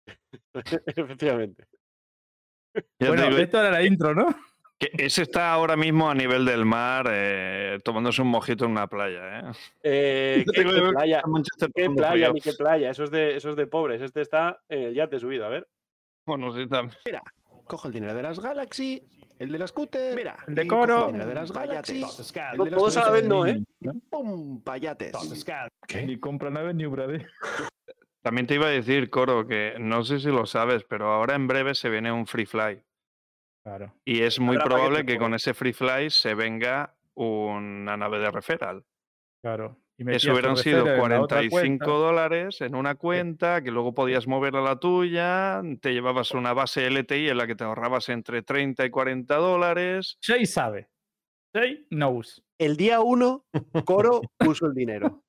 Efectivamente. 0.53 1.65
Ya 2.73 2.81
te 2.97 3.07
Bueno, 3.07 3.25
digo, 3.25 3.37
esto 3.37 3.59
era 3.59 3.71
la 3.71 3.83
intro, 3.83 4.13
¿no? 4.13 4.27
que 4.79 4.91
ese 4.93 5.23
está 5.23 5.51
ahora 5.51 5.75
mismo 5.75 6.09
a 6.09 6.15
nivel 6.15 6.45
del 6.45 6.63
mar 6.63 7.07
eh, 7.11 7.79
tomándose 7.83 8.21
un 8.21 8.29
mojito 8.29 8.63
en 8.63 8.71
una 8.71 8.87
playa. 8.87 9.39
¿eh? 9.39 9.51
Eh, 9.83 10.45
¿qué, 10.53 10.63
playa? 10.63 11.21
¿Qué 11.75 11.89
playa? 11.89 12.11
frío. 12.11 12.33
Ni 12.33 12.39
qué 12.39 12.53
playa. 12.53 12.89
Eso 12.89 13.03
es 13.03 13.11
de, 13.11 13.35
eso 13.35 13.49
es 13.49 13.57
de 13.57 13.67
pobres. 13.67 14.01
Este 14.01 14.21
está 14.21 14.61
en 14.69 14.83
el 14.83 14.93
yate 14.93 15.19
subido. 15.19 15.45
A 15.45 15.49
ver. 15.49 15.67
Bueno, 16.25 16.53
sí, 16.53 16.65
también. 16.67 16.97
Cojo 17.65 17.89
el 17.89 17.93
dinero 17.93 18.13
de 18.13 18.23
las 18.23 18.39
Galaxy, 18.39 19.03
el 19.39 19.51
de 19.51 19.57
la 19.57 19.67
scooter. 19.67 20.15
Mira, 20.15 20.37
el 20.47 20.55
de 20.55 20.67
Coro. 20.67 21.09
El 21.09 21.19
de 21.19 21.33
las. 21.33 21.51
Toscano. 21.51 22.63
el 22.63 22.65
de 22.65 22.71
las 22.71 22.79
Todos 22.79 22.97
a 22.97 23.05
la 23.05 23.11
vez 23.11 23.23
no, 23.23 23.45
¿eh? 23.47 23.63
¡Pum! 24.09 24.61
Payates. 24.61 25.13
Ni 26.05 26.19
compra 26.19 26.49
naves 26.49 26.75
ni 26.75 26.85
Ubrade. 26.85 27.25
También 28.21 28.47
te 28.47 28.55
iba 28.55 28.67
a 28.67 28.69
decir, 28.69 29.09
Coro, 29.09 29.47
que 29.47 29.75
no 29.79 30.03
sé 30.03 30.19
si 30.19 30.27
lo 30.27 30.45
sabes, 30.45 30.83
pero 30.83 31.13
ahora 31.13 31.35
en 31.35 31.47
breve 31.47 31.73
se 31.73 31.89
viene 31.89 32.11
un 32.11 32.27
free 32.27 32.45
fly. 32.45 32.81
Claro. 33.63 33.93
Y 34.03 34.23
es 34.23 34.39
muy 34.39 34.57
Habrá 34.57 34.65
probable 34.65 35.05
que 35.05 35.17
con 35.17 35.33
ese 35.33 35.53
free 35.53 35.73
fly 35.73 36.09
se 36.09 36.35
venga 36.35 36.95
una 37.13 37.95
nave 37.95 38.19
de 38.19 38.29
referral. 38.29 38.83
Claro. 39.41 39.77
Y 40.01 40.09
Eso 40.15 40.31
hubieran 40.31 40.55
sido 40.55 40.85
referral 40.85 41.03
en 41.05 41.11
la 41.11 41.21
otra 41.21 41.37
45 41.49 41.85
cuenta. 41.85 41.85
dólares 41.85 42.61
en 42.61 42.73
una 42.73 42.95
cuenta 42.95 43.61
que 43.61 43.69
luego 43.69 43.93
podías 43.93 44.27
mover 44.27 44.55
a 44.55 44.61
la 44.61 44.79
tuya, 44.79 45.61
te 45.81 45.91
llevabas 45.91 46.31
una 46.31 46.53
base 46.53 46.89
LTI 46.89 47.29
en 47.29 47.37
la 47.37 47.45
que 47.45 47.55
te 47.55 47.65
ahorrabas 47.65 48.07
entre 48.07 48.41
30 48.41 48.85
y 48.85 48.89
40 48.89 49.35
dólares. 49.35 50.17
Jay 50.23 50.45
sabe. 50.45 50.89
Jay 51.53 51.85
knows. 51.89 52.41
El 52.57 52.77
día 52.77 53.01
1, 53.01 53.45
Coro 53.85 54.21
puso 54.37 54.67
el 54.67 54.73
dinero. 54.73 55.23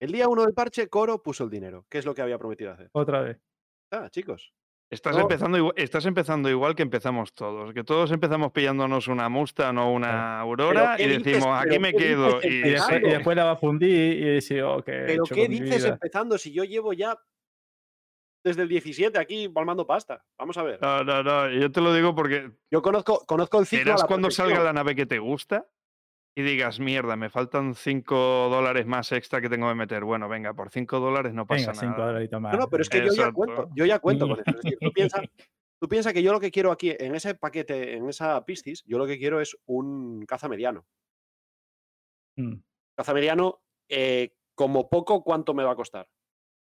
El 0.00 0.12
día 0.12 0.28
1 0.28 0.44
del 0.44 0.54
parche, 0.54 0.88
Coro 0.88 1.22
puso 1.22 1.42
el 1.44 1.50
dinero. 1.50 1.84
¿Qué 1.88 1.98
es 1.98 2.06
lo 2.06 2.14
que 2.14 2.22
había 2.22 2.38
prometido 2.38 2.70
hacer? 2.70 2.90
Otra 2.92 3.22
vez. 3.22 3.38
Ah, 3.90 4.08
chicos. 4.10 4.52
Estás, 4.88 5.16
No. 5.16 5.22
empezando 5.22 5.58
igual, 5.58 5.74
estás 5.76 6.06
empezando 6.06 6.48
igual 6.48 6.76
que 6.76 6.82
empezamos 6.82 7.32
todos, 7.32 7.74
que 7.74 7.82
todos 7.82 8.12
empezamos 8.12 8.52
pillándonos 8.52 9.08
una 9.08 9.28
Mustang 9.28 9.76
o 9.78 9.92
una 9.92 10.38
Aurora 10.38 10.94
¿qué 10.96 11.02
y 11.04 11.08
decimos, 11.08 11.44
¿Pero 11.44 11.54
aquí 11.54 11.78
me 11.80 11.92
quedo. 11.92 12.40
Y 12.40 12.60
después, 12.60 13.02
y 13.02 13.08
después 13.08 13.36
la 13.36 13.44
va 13.46 13.50
a 13.52 13.56
fundir 13.56 14.16
y 14.16 14.24
decir, 14.24 14.62
oh, 14.62 14.82
¿qué 14.84 14.92
he 15.02 15.06
¿Pero 15.06 15.24
qué 15.24 15.48
dices 15.48 15.84
empezando 15.84 16.38
si 16.38 16.52
yo 16.52 16.62
llevo 16.62 16.92
ya 16.92 17.18
desde 18.44 18.62
el 18.62 18.68
17 18.68 19.18
aquí 19.18 19.48
palmando 19.48 19.84
pasta? 19.84 20.24
Vamos 20.38 20.56
a 20.56 20.62
ver. 20.62 20.80
no, 20.80 21.02
no, 21.02 21.20
no, 21.20 21.50
yo 21.50 21.72
te 21.72 21.80
lo 21.80 21.92
digo 21.92 22.14
porque 22.14 22.52
Yo 22.70 22.80
conozco, 22.80 23.24
conozco 23.26 23.58
el 23.58 23.66
ciclo. 23.66 23.86
verás 23.86 24.04
cuando 24.04 24.30
salga 24.30 24.62
la 24.62 24.72
nave 24.72 24.94
que 24.94 25.06
te 25.06 25.18
gusta 25.18 25.66
y 26.38 26.42
digas, 26.42 26.78
mierda, 26.80 27.16
me 27.16 27.30
faltan 27.30 27.74
5 27.74 28.14
dólares 28.50 28.84
más 28.86 29.10
extra 29.10 29.40
que 29.40 29.48
tengo 29.48 29.70
que 29.70 29.74
meter. 29.74 30.04
Bueno, 30.04 30.28
venga, 30.28 30.52
por 30.52 30.68
5 30.70 31.00
dólares 31.00 31.32
no 31.32 31.46
pasa 31.46 31.72
Venga, 31.72 31.80
cinco 31.80 31.92
nada. 31.96 32.06
dolaritos 32.08 32.40
más. 32.42 32.52
No, 32.52 32.58
no, 32.60 32.68
pero 32.68 32.82
es 32.82 32.90
que 32.90 33.06
yo 33.06 33.14
ya 33.14 33.32
cuento, 33.32 33.70
yo 33.74 33.86
ya 33.86 33.98
cuento 33.98 34.28
con 34.28 34.40
eso. 34.40 34.50
Es 34.50 34.56
decir, 34.56 34.78
tú 34.78 34.90
piensas 34.94 35.22
tú 35.78 35.88
piensa 35.88 36.12
que 36.12 36.22
yo 36.22 36.32
lo 36.32 36.40
que 36.40 36.50
quiero 36.50 36.72
aquí, 36.72 36.94
en 36.98 37.14
ese 37.14 37.34
paquete, 37.36 37.94
en 37.96 38.06
esa 38.08 38.44
piscis, 38.44 38.82
yo 38.84 38.98
lo 38.98 39.06
que 39.06 39.18
quiero 39.18 39.40
es 39.40 39.56
un 39.64 40.26
caza 40.26 40.46
mediano. 40.46 40.86
Mm. 42.36 42.56
Caza 42.94 43.14
mediano, 43.14 43.62
eh, 43.88 44.34
como 44.54 44.90
poco, 44.90 45.24
¿cuánto 45.24 45.54
me 45.54 45.64
va 45.64 45.72
a 45.72 45.76
costar? 45.76 46.06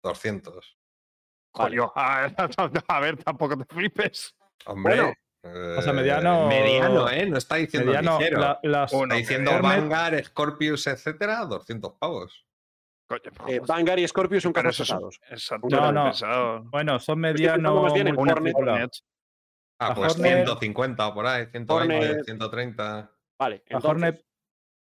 200. 0.03 0.77
Vale. 1.53 1.77
Coño, 1.77 1.91
a 1.95 2.21
ver, 2.73 2.83
a 2.87 2.99
ver, 2.99 3.23
tampoco 3.23 3.55
te 3.55 3.65
flipes. 3.65 4.35
Hombre. 4.65 4.95
Bueno, 4.95 5.13
o 5.43 5.81
sea, 5.81 5.91
eh, 5.91 5.95
mediano- 5.95 6.47
Mediano, 6.47 7.09
¿eh? 7.09 7.25
No 7.25 7.37
está 7.37 7.55
diciendo 7.55 7.87
Mediano, 7.91 8.17
ligero. 8.19 8.39
la- 8.39 8.59
las 8.63 8.91
Uno, 8.93 9.03
Está 9.03 9.15
diciendo 9.15 9.51
Hornet- 9.51 9.61
Vanguard, 9.63 10.23
Scorpius, 10.25 10.87
etcétera, 10.87 11.45
200 11.45 11.93
pavos. 11.99 12.45
Coño, 13.07 13.21
Eh. 13.47 13.59
Vanguard 13.65 13.99
y 13.99 14.07
Scorpio 14.07 14.39
son 14.41 14.51
es- 14.69 14.77
pesados. 14.77 15.19
Exacto, 15.29 15.67
No, 15.69 15.91
no. 15.91 16.05
pesado. 16.11 16.63
Bueno, 16.65 16.99
son 16.99 17.15
que 17.15 17.21
medianos 17.21 17.93
en 17.95 18.07
Hornet. 18.07 18.15
multitripulados. 18.17 19.03
Ah, 19.81 19.89
La 19.89 19.95
pues 19.95 20.13
Hornet- 20.19 20.35
150 20.45 21.07
o 21.07 21.13
por 21.13 21.25
ahí, 21.25 21.45
120, 21.47 21.95
Hornet- 22.11 22.25
130. 22.25 23.11
Vale, 23.39 23.55
La 23.55 23.77
entonces, 23.77 23.89
Hornet 23.89 24.25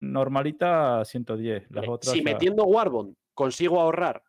normalita 0.01 1.03
110. 1.05 1.63
Las 1.63 1.81
vale, 1.81 1.89
otras 1.89 2.13
si 2.13 2.21
metiendo 2.21 2.63
Warbond 2.63 3.15
consigo 3.33 3.81
ahorrar 3.81 4.23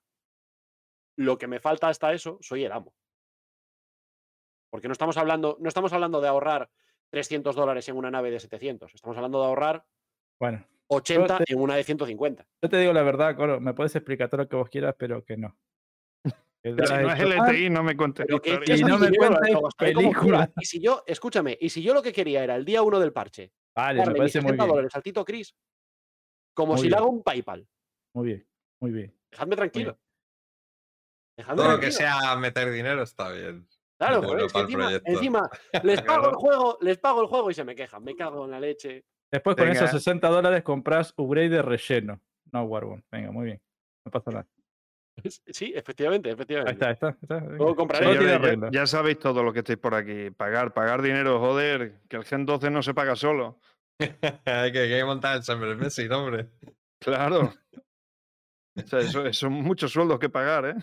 lo 1.17 1.39
que 1.39 1.47
me 1.47 1.61
falta 1.61 1.89
hasta 1.89 2.13
eso, 2.13 2.39
soy 2.43 2.65
el 2.65 2.73
amo. 2.73 2.93
Porque 4.77 4.89
no 4.89 4.93
estamos 4.93 5.17
hablando, 5.17 5.57
no 5.59 5.69
estamos 5.69 5.91
hablando 5.95 6.21
de 6.21 6.29
ahorrar 6.29 6.69
300 7.09 7.57
dólares 7.57 7.89
en 7.89 7.97
una 7.97 8.11
nave 8.11 8.31
de 8.31 8.39
700. 8.39 8.95
Estamos 8.95 9.17
hablando 9.17 9.41
de 9.41 9.47
ahorrar 9.47 9.87
Bueno, 10.39 10.67
80 10.89 11.39
te- 11.39 11.55
en 11.55 11.61
una 11.61 11.77
de 11.77 11.83
150. 11.83 12.47
yo 12.61 12.69
te 12.69 12.77
digo 12.77 12.93
la 12.93 13.03
verdad, 13.03 13.35
Coro, 13.37 13.59
me 13.59 13.73
puedes 13.73 13.97
explicar 13.97 14.29
todo 14.29 14.43
lo 14.43 14.49
que 14.51 14.57
vos 14.57 14.69
quieras, 14.69 14.95
pero 14.99 15.25
que 15.25 15.39
no. 15.39 15.57
Si 16.63 16.73
no 16.73 17.11
es 17.11 17.21
LTI, 17.21 17.71
no 17.71 17.83
me 17.85 17.93
es 17.93 17.99
Y 18.69 18.85
no 18.85 18.99
me 18.99 19.09
películas. 19.79 20.51
Y 20.59 20.67
si 20.67 20.79
yo, 20.79 21.05
escúchame, 21.07 21.57
y 21.59 21.71
si 21.71 21.83
yo 21.83 21.95
lo 21.95 22.03
que 22.03 22.13
quería 22.13 22.45
era 22.45 22.55
el 22.55 22.67
día 22.67 22.83
1 22.83 23.01
del 23.01 23.15
parche, 23.15 23.55
Vale, 23.75 24.01
me 24.01 24.05
darle 24.05 24.13
mis 24.13 24.19
parece 24.19 24.41
muy 24.41 24.49
60 24.49 24.65
bien. 24.65 24.73
dólares 24.75 24.95
al 24.95 25.03
Tito 25.03 25.25
Chris, 25.25 25.57
como 26.53 26.75
Muy 26.75 26.83
si 26.83 26.91
le 26.91 26.97
hago 26.97 27.09
un 27.09 27.23
PayPal. 27.23 27.67
Muy 28.13 28.27
bien, 28.27 28.47
muy 28.81 28.91
bien. 28.91 29.15
Dejadme 29.31 29.57
tranquilo. 29.57 29.99
Dejadme 31.35 31.63
Todo 31.63 31.73
lo 31.73 31.81
que 31.81 31.91
sea 31.93 32.37
meter 32.37 32.71
dinero 32.71 33.03
está 33.03 33.31
bien. 33.31 33.67
Claro, 33.99 34.39
es 34.39 34.53
que 34.53 34.59
encima, 34.61 34.91
encima 35.05 35.51
les 35.83 36.03
pago 36.03 36.29
el 36.29 36.35
juego, 36.35 36.79
les 36.83 36.99
pago 36.99 37.23
el 37.23 37.29
juego 37.29 37.51
y 37.51 37.55
se 37.55 37.65
me 37.65 37.75
quejan. 37.75 38.05
Me 38.05 38.15
cago 38.15 38.45
en 38.45 38.51
la 38.51 38.61
leche. 38.61 39.05
Después 39.31 39.57
con 39.57 39.69
esos 39.69 39.91
60 39.91 40.29
dólares 40.29 40.63
compras 40.63 41.15
upgrade 41.17 41.49
de 41.49 41.63
relleno. 41.63 42.21
No 42.53 42.65
Warbone. 42.65 43.05
Venga, 43.11 43.33
muy 43.33 43.47
bien. 43.47 43.63
No 44.05 44.13
pasa 44.13 44.31
nada. 44.31 44.47
Sí, 45.47 45.73
efectivamente, 45.75 46.29
Ahí 46.29 46.35
efectivamente. 46.35 46.73
está, 46.73 46.87
ahí 46.89 46.93
está. 46.93 47.07
ahí 47.09 47.15
está. 47.23 47.41
Luego 47.41 47.75
compraré. 47.75 48.59
Ya, 48.71 48.87
sabéis 48.87 49.19
todo 49.19 49.43
lo 49.43 49.53
que 49.53 49.61
estáis 49.61 49.79
por 49.79 49.95
aquí. 49.95 50.31
Pagar, 50.31 50.75
pagar 50.75 51.01
dinero, 51.01 51.41
joder, 51.41 52.01
que 52.09 52.17
el 52.17 52.25
Gen 52.25 52.45
12 52.45 52.71
no 52.71 52.83
se 52.83 52.93
paga 52.93 53.17
solo. 53.17 53.59
hay, 54.45 54.73
que, 54.73 54.79
hay 54.81 54.89
que 54.91 55.05
montar 55.05 55.37
el 55.37 55.43
Summer 55.43 55.75
Messi, 55.77 56.07
hombre. 56.09 56.51
Claro. 57.01 57.53
O 58.79 58.87
sea, 58.87 58.99
eso, 58.99 59.33
son 59.33 59.55
muchos 59.55 59.91
sueldos 59.91 60.19
que 60.19 60.29
pagar, 60.29 60.67
¿eh? 60.67 60.75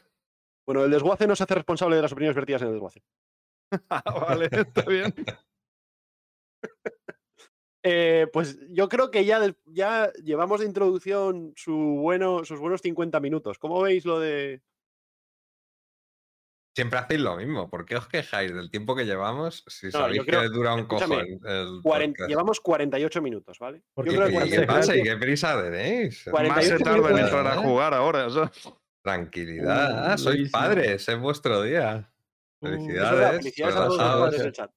Bueno, 0.66 0.84
el 0.86 0.92
desguace 0.92 1.28
no 1.28 1.36
se 1.36 1.44
hace 1.44 1.56
responsable 1.56 1.96
de 1.96 2.02
las 2.02 2.12
opiniones 2.12 2.36
vertidas 2.36 2.62
en 2.62 2.68
el 2.70 2.74
desguace. 2.74 3.02
Ah, 3.90 4.04
vale, 4.20 4.50
está 4.52 4.84
bien. 4.84 5.14
Eh, 7.86 8.28
pues 8.32 8.58
yo 8.70 8.88
creo 8.88 9.12
que 9.12 9.26
ya, 9.26 9.42
ya 9.66 10.12
llevamos 10.24 10.62
de 10.62 10.68
introducción 10.68 11.52
su 11.56 11.76
bueno, 12.00 12.46
sus 12.46 12.60
buenos 12.60 12.82
50 12.82 13.20
minutos. 13.20 13.58
¿Cómo 13.60 13.82
veis 13.82 14.06
lo 14.06 14.20
de...? 14.20 14.62
Siempre 16.76 16.98
hacéis 17.00 17.20
lo 17.22 17.36
mismo. 17.36 17.70
¿Por 17.70 17.86
qué 17.86 17.98
os 17.98 18.08
quejáis 18.08 18.54
del 18.56 18.72
tiempo 18.72 18.96
que 18.96 19.06
llevamos 19.06 19.64
si 19.68 19.92
sabéis 19.92 20.24
creo- 20.24 20.42
que 20.42 20.48
dura 20.50 20.74
un 20.74 20.86
cojón 20.86 21.12
el 21.46 21.82
40 21.84 21.84
podcast? 21.84 22.30
llevamos 22.30 22.62
48 22.62 23.22
minutos, 23.22 23.60
¿vale? 23.60 23.80
Yo 23.80 23.84
Porque- 23.94 24.16
creo 24.16 24.28
que 24.28 24.34
¿Y 24.34 24.50
qué 24.50 24.66
48 24.66 24.68
pasa? 24.68 24.96
¿Y 24.96 25.04
qué 25.04 25.18
prisa 25.18 25.62
tenéis? 25.62 26.24
40 26.32 26.56
Más 26.56 26.66
se 26.66 26.72
48 26.78 26.84
tarda 27.04 27.10
en 27.20 27.26
entrar 27.26 27.48
a 27.48 27.56
¿eh? 27.56 27.64
jugar 27.64 27.94
ahora. 27.94 28.30
¿sabes? 28.30 28.52
Tranquilidad. 29.04 30.14
Uh, 30.14 30.18
Sois 30.18 30.50
padres, 30.50 31.08
es 31.10 31.20
vuestro 31.20 31.62
día. 31.62 32.10
Uh, 32.62 32.68
Felicidades. 32.68 33.38
felicidades 33.38 33.76
a 33.76 33.86
todos 33.86 33.98
los 33.98 34.08
padres 34.08 34.44
del 34.44 34.52
chat. 34.54 34.72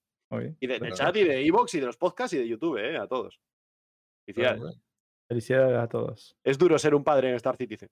Y 0.61 0.67
de- 0.67 0.73
del 0.75 0.79
Bueno. 0.81 0.97
chat 0.97 1.17
y 1.17 1.25
de 1.25 1.47
Evox 1.47 1.75
y 1.75 1.81
de 1.81 1.87
los 1.87 1.97
podcasts 1.97 2.35
y 2.35 2.39
de 2.39 2.49
YouTube, 2.49 2.79
¿eh? 2.79 2.97
A 2.99 3.07
todos. 3.07 3.41
Felicidades. 4.27 4.81
Felicidades 5.29 5.79
a 5.79 5.89
todos. 5.89 6.37
Es 6.45 6.59
duro 6.59 6.79
ser 6.79 6.95
un 6.97 7.05
padre 7.05 7.29
en 7.31 7.37
Star 7.37 7.57
Citizen. 7.57 7.89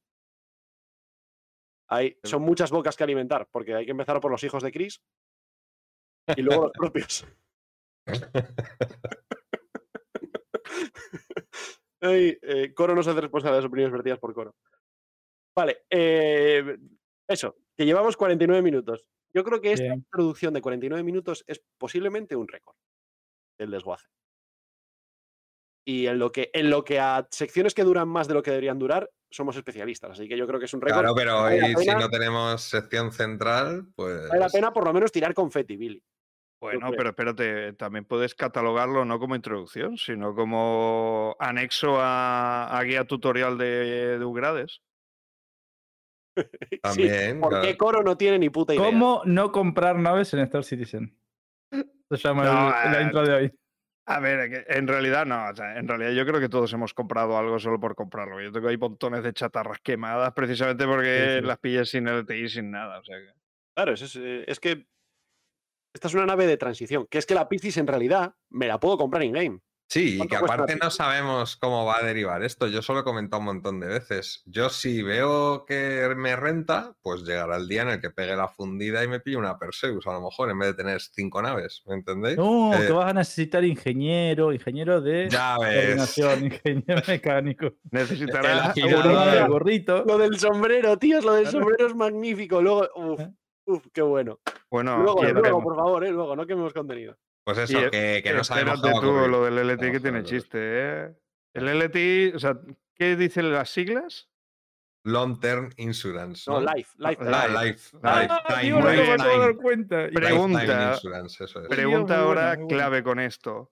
Hay, 1.89 2.19
son 2.25 2.43
muchas 2.43 2.71
bocas 2.73 2.97
que 2.97 3.05
alimentar, 3.05 3.47
porque 3.53 3.75
hay 3.75 3.85
que 3.85 3.91
empezar 3.93 4.21
por 4.21 4.31
los 4.33 4.43
hijos 4.43 4.63
de 4.63 4.73
Chris 4.73 5.01
y 6.37 6.43
luego 6.43 6.65
los 6.65 6.73
propios. 6.93 7.27
Ay, 12.01 12.39
eh, 12.43 12.75
Coro 12.75 12.95
no 12.95 13.03
se 13.03 13.11
hace 13.11 13.21
responsable 13.21 13.57
de 13.57 13.63
las 13.63 13.69
opiniones 13.69 13.93
vertidas 13.93 14.19
por 14.19 14.35
Coro. 14.35 14.55
Vale, 15.57 15.85
eh, 15.91 16.77
eso, 17.29 17.57
que 17.77 17.87
llevamos 17.87 18.17
49 18.17 18.63
minutos. 18.63 19.05
Yo 19.35 19.45
creo 19.45 19.61
que 19.61 19.73
esta 19.73 19.85
Bien. 19.85 19.99
introducción 19.99 20.55
de 20.55 20.61
49 20.61 21.03
minutos 21.03 21.45
es 21.47 21.63
posiblemente 21.79 22.37
un 22.37 22.49
récord 22.49 22.77
del 23.59 23.71
desguace. 23.71 24.07
Y 25.87 26.07
en 26.07 26.19
lo 26.19 26.33
que, 26.33 26.51
en 26.55 26.71
lo 26.71 26.85
que 26.85 26.99
a 26.99 27.29
secciones 27.31 27.75
que 27.75 27.85
duran 27.85 28.09
más 28.09 28.27
de 28.27 28.35
lo 28.35 28.43
que 28.43 28.51
deberían 28.51 28.79
durar, 28.79 29.11
somos 29.31 29.57
especialistas. 29.57 30.13
Así 30.13 30.29
que 30.29 30.37
yo 30.37 30.47
creo 30.47 30.59
que 30.59 30.67
es 30.67 30.75
un 30.75 30.81
récord. 30.81 31.01
Claro, 31.01 31.15
pero 31.15 31.43
Vale 31.43 31.75
si 31.77 31.91
no 31.91 32.09
tenemos 32.09 32.63
sección 32.63 33.13
central, 33.13 33.89
pues. 33.95 34.29
Vale 34.29 34.41
la 34.41 34.49
pena 34.49 34.73
por 34.73 34.85
lo 34.85 34.93
menos 34.93 35.13
tirar 35.13 35.35
confeti, 35.35 35.77
Billy. 35.77 36.03
Bueno, 36.61 36.91
pero 36.97 37.11
espérate, 37.11 37.75
también 37.75 38.07
puedes 38.07 38.35
catalogarlo 38.35 39.05
no 39.05 39.19
como 39.19 39.37
introducción, 39.37 39.99
sino 39.99 40.35
como 40.35 41.37
anexo 41.39 42.01
a, 42.01 42.79
a 42.79 42.83
guía 42.85 43.05
tutorial 43.05 43.59
de, 43.59 44.19
de 44.19 44.25
Ugrades. 44.25 44.81
Sí, 46.95 47.09
¿Por 47.41 47.61
qué 47.61 47.77
claro. 47.77 47.79
Coro 47.79 48.03
no 48.03 48.17
tiene 48.17 48.39
ni 48.39 48.51
puta 48.51 48.75
idea? 48.75 48.85
¿Cómo 48.85 49.23
no 49.25 49.53
comprar 49.53 49.97
naves 49.97 50.35
en 50.35 50.41
Star 50.41 50.65
Citizen? 50.65 51.17
Se 51.71 52.17
llama 52.17 52.45
No, 52.45 52.69
el- 52.69 52.93
la 52.93 53.01
eh, 53.01 53.03
intro 53.03 53.23
de 53.25 53.35
hoy. 53.35 53.53
A 54.07 54.21
ver, 54.21 54.67
en 54.69 54.87
realidad 54.87 55.25
no, 55.25 55.49
o 55.49 55.55
sea, 55.55 55.79
en 55.79 55.89
realidad 55.89 56.11
yo 56.11 56.27
creo 56.27 56.39
que 56.39 56.51
todos 56.51 56.71
hemos 56.75 56.93
comprado 56.93 57.39
algo 57.39 57.59
solo 57.59 57.81
por 57.81 57.95
comprarlo. 57.95 58.39
Yo 58.41 58.53
tengo 58.53 58.69
ahí 58.69 58.77
montones 58.77 59.23
de 59.23 59.33
chatarras 59.33 59.79
quemadas 59.81 60.33
precisamente 60.35 60.85
porque 60.85 61.39
sí. 61.41 61.47
las 61.47 61.59
pillé 61.59 61.87
sin 61.87 62.07
LTI, 62.07 62.49
sin 62.51 62.71
nada. 62.71 62.99
O 62.99 63.05
sea 63.05 63.17
que... 63.17 63.33
Claro, 63.75 63.95
eso 63.95 64.05
es, 64.05 64.17
eh, 64.17 64.45
es 64.47 64.61
que 64.61 64.87
esta 65.95 66.09
es 66.09 66.15
una 66.15 66.27
nave 66.27 66.47
de 66.47 66.59
transición, 66.59 67.07
que 67.07 67.19
es 67.19 67.25
que 67.25 67.35
la 67.35 67.49
Piscis 67.49 67.79
en 67.79 67.87
realidad 67.87 68.35
me 68.51 68.67
la 68.67 68.79
puedo 68.79 68.99
comprar 68.99 69.23
in-game. 69.23 69.61
Sí, 69.89 70.15
y 70.15 70.19
¿Cuánto 70.19 70.31
que 70.31 70.37
aparte 70.37 70.77
no 70.77 70.91
sabemos 70.91 71.57
cómo 71.57 71.85
va 71.85 71.99
a 71.99 72.03
derivar 72.03 72.43
esto. 72.43 72.67
Yo 72.67 72.83
solo 72.83 73.01
he 73.01 73.05
comentado 73.05 73.41
un 73.41 73.47
montón 73.47 73.81
de 73.81 73.87
veces. 73.87 74.43
Yo 74.47 74.69
si 74.71 75.03
veo 75.03 75.65
que 75.67 76.13
me 76.17 76.35
renta, 76.37 76.97
pues 77.03 77.23
llegará 77.23 77.57
el 77.57 77.69
día 77.69 77.83
en 77.83 77.91
el 77.91 78.01
que 78.01 78.11
pegue 78.11 78.35
la 78.35 78.49
fundida 78.49 79.05
y 79.05 79.09
me 79.09 79.21
pille 79.21 79.37
una 79.37 79.59
Perseus, 79.59 80.07
a 80.07 80.13
lo 80.13 80.23
mejor, 80.23 80.51
en 80.51 80.59
vez 80.59 80.69
de 80.71 80.75
tener 80.75 81.01
cinco 81.01 81.43
naves, 81.43 81.83
¿me 81.87 81.95
entendéis? 81.95 82.37
No, 82.37 82.75
Eh, 82.75 82.87
que 82.87 82.93
vas 82.93 83.11
a 83.11 83.15
necesitar 83.15 83.65
ingeniero, 83.65 84.53
ingeniero 84.53 85.01
de 85.01 85.29
Ya 85.31 85.57
coordinación, 85.57 86.47
ingeniero 86.47 87.03
mecánico. 87.09 87.75
Necesitarás 87.91 88.75
de 88.75 89.47
gorrito. 89.47 90.05
Lo 90.07 90.19
del 90.19 90.39
sombrero, 90.39 90.99
tíos, 90.99 91.25
lo 91.25 91.35
del 91.35 91.47
sombrero 91.47 91.87
es 91.87 91.95
magnífico. 91.95 92.61
Luego, 92.61 92.89
uf, 92.97 93.21
¿Eh? 93.21 93.31
uf, 93.67 93.87
qué 93.93 94.03
bueno. 94.03 94.41
Bueno, 94.71 94.99
luego, 94.99 95.23
el 95.25 95.35
luego, 95.35 95.63
por 95.63 95.77
favor, 95.77 96.05
eh, 96.05 96.11
luego, 96.11 96.35
no 96.35 96.47
quememos 96.47 96.73
contenido. 96.73 97.17
Pues 97.45 97.59
Y 97.59 97.63
eso, 97.63 97.79
el- 97.85 97.91
que, 97.91 98.21
que 98.25 98.33
no 98.33 98.43
sabemos 98.45 98.83
a 98.83 99.01
tú 99.01 99.29
lo 99.29 99.45
del 99.45 99.59
LTI 99.71 99.93
que 99.93 100.01
tiene 100.01 100.19
ver. 100.19 100.27
chiste, 100.27 100.59
¿eh? 100.61 101.15
El 101.53 101.69
LTI, 101.69 102.33
o 102.35 102.39
sea, 102.39 102.59
¿qué 102.95 103.17
dicen 103.17 103.53
las 103.53 103.71
siglas? 103.71 104.29
Long 105.07 105.39
Term 105.39 105.71
Insurance. 105.77 106.51
No, 106.51 106.61
¿no? 106.61 106.73
life, 106.75 106.91
life. 106.97 107.19
Ah, 107.21 107.31
La- 107.31 107.63
Life. 107.65 107.91
Life, 107.93 107.99
Ah, 108.03 108.21
Lifetime, 108.23 108.61
tío, 108.63 108.79
no 108.79 108.85
me 108.87 109.13
acabo 109.13 109.33
de 109.33 109.39
dar 109.39 109.57
cuenta. 109.57 110.07
Y- 110.07 110.13
Pregunta. 110.13 110.93
Insurance, 110.95 111.45
eso 111.45 111.61
es. 111.61 111.69
Pregunta 111.69 112.21
ahora 112.21 112.57
clave 112.67 113.03
con 113.03 113.21
esto. 113.21 113.71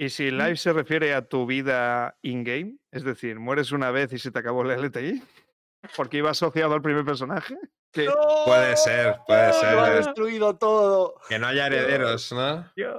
¿Y 0.00 0.10
si 0.10 0.30
live 0.30 0.56
se 0.56 0.72
refiere 0.72 1.12
a 1.12 1.26
tu 1.26 1.44
vida 1.44 2.16
in-game? 2.22 2.76
Es 2.92 3.02
decir, 3.02 3.40
mueres 3.40 3.72
una 3.72 3.90
vez 3.90 4.12
y 4.12 4.18
se 4.20 4.30
te 4.30 4.38
acabó 4.38 4.62
el 4.62 4.70
LTI. 4.84 5.20
Porque 5.96 6.18
iba 6.18 6.30
asociado 6.30 6.74
al 6.74 6.82
primer 6.82 7.04
personaje. 7.04 7.56
Que- 8.06 8.44
Puede 8.46 8.76
ser, 8.76 9.16
puede 9.26 9.52
ser. 9.54 9.74
Lo 9.74 9.80
ha 9.82 9.92
eh. 9.92 9.96
destruido 9.96 10.56
todo. 10.56 11.14
Que 11.28 11.38
no 11.38 11.46
haya 11.48 11.66
herederos, 11.66 12.32
¿no? 12.32 12.70
Dios. 12.76 12.96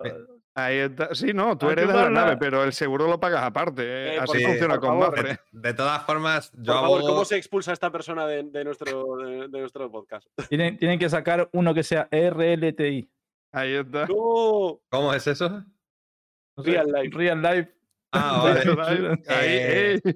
Ahí 0.56 0.78
está. 0.78 1.16
Sí, 1.16 1.32
no, 1.34 1.58
tú 1.58 1.70
heredas 1.70 1.96
la 1.96 2.10
nave, 2.10 2.36
pero 2.38 2.64
el 2.64 2.74
seguro 2.74 3.08
lo 3.08 3.20
pagas 3.20 3.44
aparte. 3.44 3.82
¿eh? 3.84 4.16
Eh, 4.16 4.20
Así 4.20 4.44
funciona 4.44 4.78
con 4.78 5.00
favor. 5.00 5.16
Mafre. 5.16 5.40
De 5.52 5.74
todas 5.74 6.04
formas, 6.06 6.52
yo 6.54 6.74
Por 6.74 6.82
favor, 6.82 7.00
abogo- 7.00 7.08
¿cómo 7.14 7.26
se 7.26 7.38
expulsa 7.38 7.72
a 7.72 7.74
esta 7.76 7.92
persona 7.92 8.28
de, 8.28 8.44
de 8.44 8.64
nuestro, 8.66 9.16
de, 9.18 9.48
de 9.48 9.60
nuestro 9.60 9.90
podcast? 9.90 10.28
Tienen, 10.50 10.78
tienen 10.78 11.00
que 11.00 11.10
sacar 11.10 11.48
uno 11.54 11.74
que 11.74 11.84
sea 11.84 12.10
RLTI. 12.12 13.10
Ahí 13.54 13.74
está. 13.76 14.06
No, 14.08 14.82
¿Cómo 14.90 15.14
es 15.14 15.26
eso? 15.28 15.50
No 15.50 16.64
sé, 16.64 16.72
Real 16.72 16.88
life. 16.92 17.18
Real 17.18 17.42
life. 17.42 17.72
Ah, 18.12 18.52
Real 18.64 18.76
vale. 18.76 19.10
life. 19.12 19.24
Ahí, 19.34 19.48
Eh, 19.50 20.02
eh. 20.04 20.14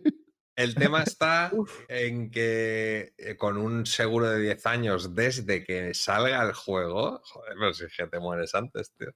El 0.56 0.76
tema 0.76 1.02
está 1.04 1.52
en 1.88 2.30
que 2.30 3.14
eh, 3.18 3.36
con 3.38 3.58
un 3.58 3.86
seguro 3.86 4.30
de 4.30 4.40
10 4.40 4.66
años 4.68 5.16
desde 5.16 5.64
que 5.64 5.94
salga 5.94 6.44
el 6.44 6.54
juego, 6.54 7.22
joder, 7.24 7.54
pero 7.60 7.74
si 7.74 7.86
es 7.86 7.94
que 7.98 8.08
te 8.08 8.20
mueres 8.20 8.54
antes, 8.56 8.94
tío. 8.94 9.10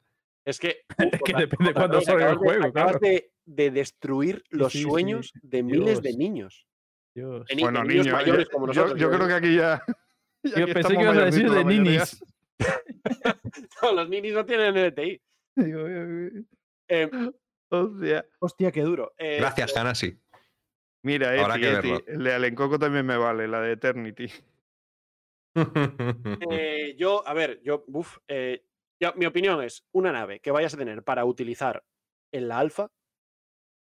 es 0.46 0.60
que. 0.60 0.82
Es 1.12 1.22
que 1.24 1.34
depende 1.34 1.70
otra 1.72 1.82
cuándo 1.82 2.02
salga 2.02 2.26
el 2.30 2.32
de- 2.32 2.38
juego, 2.38 2.66
acabas 2.66 2.98
claro. 2.98 3.00
de, 3.02 3.32
de 3.46 3.72
destruir 3.72 4.44
los 4.50 4.72
sí, 4.72 4.80
sí. 4.80 4.84
sueños 4.86 5.32
de 5.42 5.64
miles 5.64 6.02
de 6.02 6.14
niños. 6.18 6.68
Dios. 7.16 7.46
De 7.48 7.56
Bueno, 7.62 7.82
de 7.82 7.88
niños 7.88 8.06
niño, 8.08 8.16
mayores 8.18 8.46
yo, 8.46 8.52
como 8.52 8.66
yo- 8.68 8.82
nosotros. 8.82 9.00
yo 9.00 9.08
digo 9.10 9.18
creo 9.18 9.28
que 9.28 9.34
aquí 9.46 9.56
ya. 9.56 9.84
ya 10.44 10.56
Yo 10.58 10.64
aquí 10.66 10.74
pensé 10.74 10.96
que 10.96 11.02
ibas 11.04 11.18
a 11.18 11.26
decir 11.26 11.52
de 11.52 11.66
ninis. 11.66 12.24
No, 13.82 13.92
los 13.94 14.10
ninis 14.10 14.34
no 14.34 14.46
tienen 14.46 14.76
eh, 14.78 15.18
Eh, 16.90 17.10
hostia. 17.70 18.26
hostia, 18.40 18.72
qué 18.72 18.82
duro. 18.82 19.14
Eh, 19.18 19.38
Gracias, 19.40 19.76
Hanasi. 19.76 20.18
Mira, 21.04 21.30
Habrá 21.30 21.56
Eti, 21.56 21.66
Eti, 21.90 22.04
el 22.08 22.24
de 22.24 22.34
Alencoco 22.34 22.80
también 22.80 23.06
me 23.06 23.18
vale, 23.18 23.48
la 23.48 23.62
de 23.62 23.74
Eternity. 23.74 24.28
eh, 26.52 26.96
yo, 26.98 27.28
a 27.28 27.34
ver, 27.34 27.62
yo, 27.64 27.84
uf, 27.88 28.18
eh, 28.28 28.66
yo- 29.00 29.14
mi 29.16 29.26
opinión 29.26 29.64
es: 29.64 29.86
una 29.92 30.12
nave 30.12 30.40
que 30.40 30.52
vayas 30.52 30.74
a 30.74 30.78
tener 30.78 31.04
para 31.04 31.26
utilizar 31.26 31.84
en 32.32 32.48
la 32.48 32.60
alfa, 32.60 32.92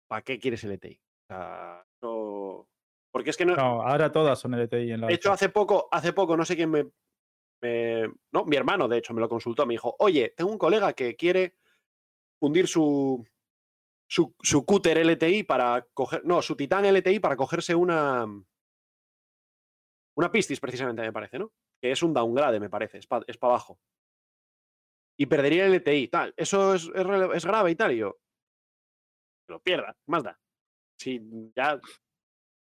¿para 0.08 0.22
qué 0.22 0.40
quieres 0.40 0.64
LTI? 0.64 0.96
O 0.98 1.34
sea, 1.34 1.86
no- 2.02 2.70
Porque 3.12 3.30
es 3.30 3.38
que 3.38 3.46
no. 3.46 3.56
No, 3.56 3.82
ahora 3.82 4.12
todas 4.12 4.40
son 4.40 4.54
LTI 4.54 4.92
en 4.92 5.02
la 5.02 5.08
De 5.08 5.14
hecho, 5.14 5.32
hace 5.32 5.50
poco, 5.50 5.88
hace 5.92 6.14
poco, 6.14 6.36
no 6.36 6.46
sé 6.46 6.56
quién 6.56 6.70
me, 6.70 6.90
me- 7.62 8.14
No, 8.32 8.46
mi 8.46 8.58
hermano, 8.58 8.88
de 8.88 8.98
hecho, 8.98 9.14
me 9.14 9.22
lo 9.22 9.30
consultó. 9.30 9.66
Me 9.66 9.74
dijo, 9.74 9.96
oye, 10.00 10.34
tengo 10.36 10.52
un 10.52 10.58
colega 10.58 10.94
que 10.94 11.16
quiere 11.16 11.56
fundir 12.40 12.68
su. 12.68 13.26
Su, 14.08 14.36
su 14.42 14.66
cúter 14.66 14.98
LTI 15.06 15.44
para 15.44 15.86
coger. 15.94 16.24
No, 16.26 16.42
su 16.42 16.56
titán 16.56 16.86
LTI 16.86 17.20
para 17.20 17.36
cogerse 17.36 17.74
una. 17.76 18.26
Una 20.18 20.32
Pistis, 20.32 20.60
precisamente, 20.60 21.02
me 21.02 21.12
parece, 21.12 21.40
¿no? 21.40 21.52
Que 21.82 21.92
es 21.92 22.02
un 22.02 22.14
downgrade, 22.14 22.60
me 22.60 22.70
parece, 22.70 23.00
es 23.00 23.08
para 23.08 23.26
abajo. 23.42 23.80
Y 25.18 25.26
perdería 25.26 25.66
el 25.66 25.74
LTI, 25.74 26.08
tal. 26.10 26.34
Eso 26.38 26.74
es, 26.76 26.90
es 27.34 27.46
grave 27.46 27.72
y 27.72 27.76
tal. 27.76 27.92
Y 27.92 27.98
yo. 27.98 28.18
Que 29.48 29.54
lo 29.54 29.62
pierda, 29.62 29.96
más 30.08 30.24
da. 30.24 30.40
Si 31.00 31.22
ya. 31.56 31.80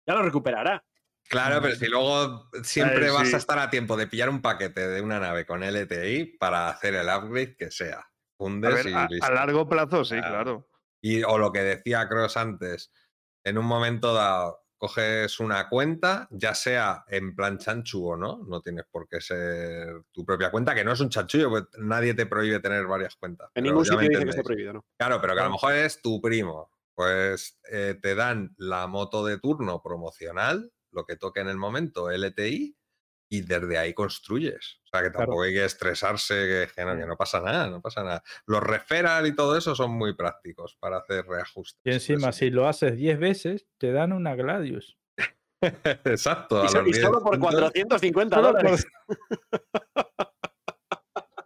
Ya 0.07 0.13
lo 0.13 0.21
recuperará. 0.21 0.85
Claro, 1.27 1.59
pero 1.61 1.75
si 1.75 1.87
luego 1.87 2.49
siempre 2.63 3.09
vas 3.09 3.29
sí. 3.29 3.33
a 3.33 3.37
estar 3.37 3.57
a 3.57 3.69
tiempo 3.69 3.97
de 3.97 4.05
pillar 4.07 4.29
un 4.29 4.41
paquete 4.41 4.87
de 4.87 5.01
una 5.01 5.19
nave 5.19 5.45
con 5.45 5.61
LTI 5.63 6.37
para 6.37 6.69
hacer 6.69 6.93
el 6.93 7.07
upgrade 7.07 7.55
que 7.55 7.71
sea. 7.71 7.99
A, 7.99 8.11
Fundes 8.37 8.73
ver, 8.75 8.87
y 8.87 8.93
a, 8.93 9.07
listo. 9.07 9.25
a 9.25 9.31
largo 9.31 9.67
plazo, 9.67 10.05
sí, 10.05 10.15
Claro. 10.17 10.33
claro. 10.33 10.69
Y, 11.05 11.21
o 11.21 11.37
lo 11.37 11.51
que 11.51 11.59
decía 11.59 12.09
Cross 12.09 12.35
antes, 12.35 12.91
en 13.43 13.59
un 13.59 13.65
momento 13.67 14.11
dado 14.11 14.63
coges 14.75 15.39
una 15.39 15.69
cuenta, 15.69 16.27
ya 16.31 16.55
sea 16.55 17.05
en 17.07 17.35
plan 17.35 17.59
chanchu 17.59 18.09
o 18.09 18.17
no, 18.17 18.43
no 18.47 18.61
tienes 18.61 18.85
por 18.89 19.07
qué 19.07 19.21
ser 19.21 20.01
tu 20.11 20.25
propia 20.25 20.49
cuenta, 20.49 20.73
que 20.73 20.83
no 20.83 20.93
es 20.93 20.99
un 20.99 21.09
chanchullo, 21.09 21.51
pues 21.51 21.65
nadie 21.77 22.15
te 22.15 22.25
prohíbe 22.25 22.59
tener 22.59 22.87
varias 22.87 23.15
cuentas. 23.17 23.51
En 23.53 23.65
ningún 23.65 23.85
sitio 23.85 23.99
dice 23.99 24.23
que 24.23 24.29
esté 24.31 24.43
prohibido, 24.43 24.73
¿no? 24.73 24.85
Claro, 24.97 25.21
pero 25.21 25.35
que 25.35 25.41
a 25.41 25.45
lo 25.45 25.51
mejor 25.51 25.73
es 25.75 26.01
tu 26.01 26.19
primo. 26.19 26.71
Pues 26.95 27.59
eh, 27.71 27.99
te 28.01 28.15
dan 28.15 28.55
la 28.57 28.87
moto 28.87 29.23
de 29.23 29.37
turno 29.37 29.83
promocional, 29.83 30.73
lo 30.89 31.05
que 31.05 31.17
toque 31.17 31.41
en 31.41 31.49
el 31.49 31.57
momento, 31.57 32.09
LTI, 32.09 32.74
y 33.29 33.41
desde 33.41 33.77
ahí 33.77 33.93
construyes. 33.93 34.79
O 34.85 34.87
sea, 34.87 35.01
que 35.01 35.09
Claro. 35.09 35.25
tampoco 35.25 35.43
hay 35.43 35.53
que 35.53 35.65
estresarse, 35.65 36.33
que, 36.33 36.67
que 36.75 36.85
no, 36.85 36.95
que 36.97 37.05
no 37.05 37.17
pasa 37.17 37.41
nada, 37.41 37.69
no 37.69 37.81
pasa 37.81 38.03
nada. 38.03 38.23
Los 38.45 38.61
referral 38.63 39.27
y 39.27 39.35
todo 39.35 39.57
eso 39.57 39.75
son 39.75 39.91
muy 39.91 40.15
prácticos 40.15 40.75
para 40.79 40.97
hacer 40.97 41.25
reajustes. 41.25 41.81
Y 41.83 41.91
encima, 41.91 42.31
si 42.31 42.49
lo 42.49 42.67
haces 42.67 42.95
10 42.95 43.19
veces, 43.19 43.67
te 43.77 43.91
dan 43.91 44.13
una 44.13 44.35
Gladius. 44.35 44.97
Exacto. 46.05 46.63
Y, 46.63 46.65
a 46.67 46.69
so- 46.69 46.81
los 46.81 46.87
y 46.89 46.93
solo 47.01 47.11
10 47.19 47.23
por 47.23 47.39
puntos, 47.39 47.39
450 47.49 48.35
Solo 48.35 48.47
dólares. 48.47 48.85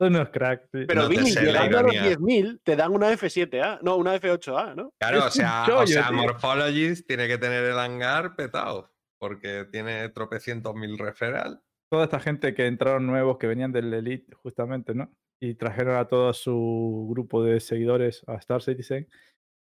Unos 0.01 0.29
cracks. 0.29 0.63
sí. 0.71 0.85
Pero 0.87 1.03
No 1.03 1.09
la 1.09 1.21
llegando 1.21 1.77
a 1.79 1.81
los 1.83 1.93
ironía. 1.93 2.17
10.000, 2.17 2.61
te 2.63 2.75
dan 2.77 2.93
una 2.93 3.11
F7A. 3.11 3.79
No, 3.81 3.97
una 3.97 4.15
F8A, 4.15 4.73
¿no? 4.75 4.93
Claro, 4.97 5.19
Es 5.19 5.25
o 5.25 5.31
sea, 5.31 5.65
o 5.73 5.85
sea 5.85 6.07
tío. 6.07 6.13
Morphologies 6.17 7.05
tiene 7.05 7.27
que 7.27 7.37
tener 7.37 7.65
el 7.65 7.77
hangar 7.77 8.35
petado, 8.37 8.89
porque 9.19 9.65
tiene 9.69 10.07
tropecientos 10.09 10.73
mil 10.75 10.97
referral. 10.97 11.61
Toda 11.91 12.03
esta 12.05 12.19
gente 12.19 12.53
que 12.53 12.67
entraron 12.67 13.07
nuevos, 13.07 13.37
que 13.37 13.47
venían 13.47 13.71
del 13.71 13.93
Elite, 13.93 14.33
justamente, 14.35 14.93
¿no? 14.93 15.11
Y 15.41 15.55
trajeron 15.55 15.95
a 15.97 16.07
todo 16.07 16.31
su 16.33 17.07
grupo 17.09 17.43
de 17.43 17.59
seguidores 17.59 18.23
a 18.27 18.35
Star 18.35 18.61
Citizen, 18.61 19.09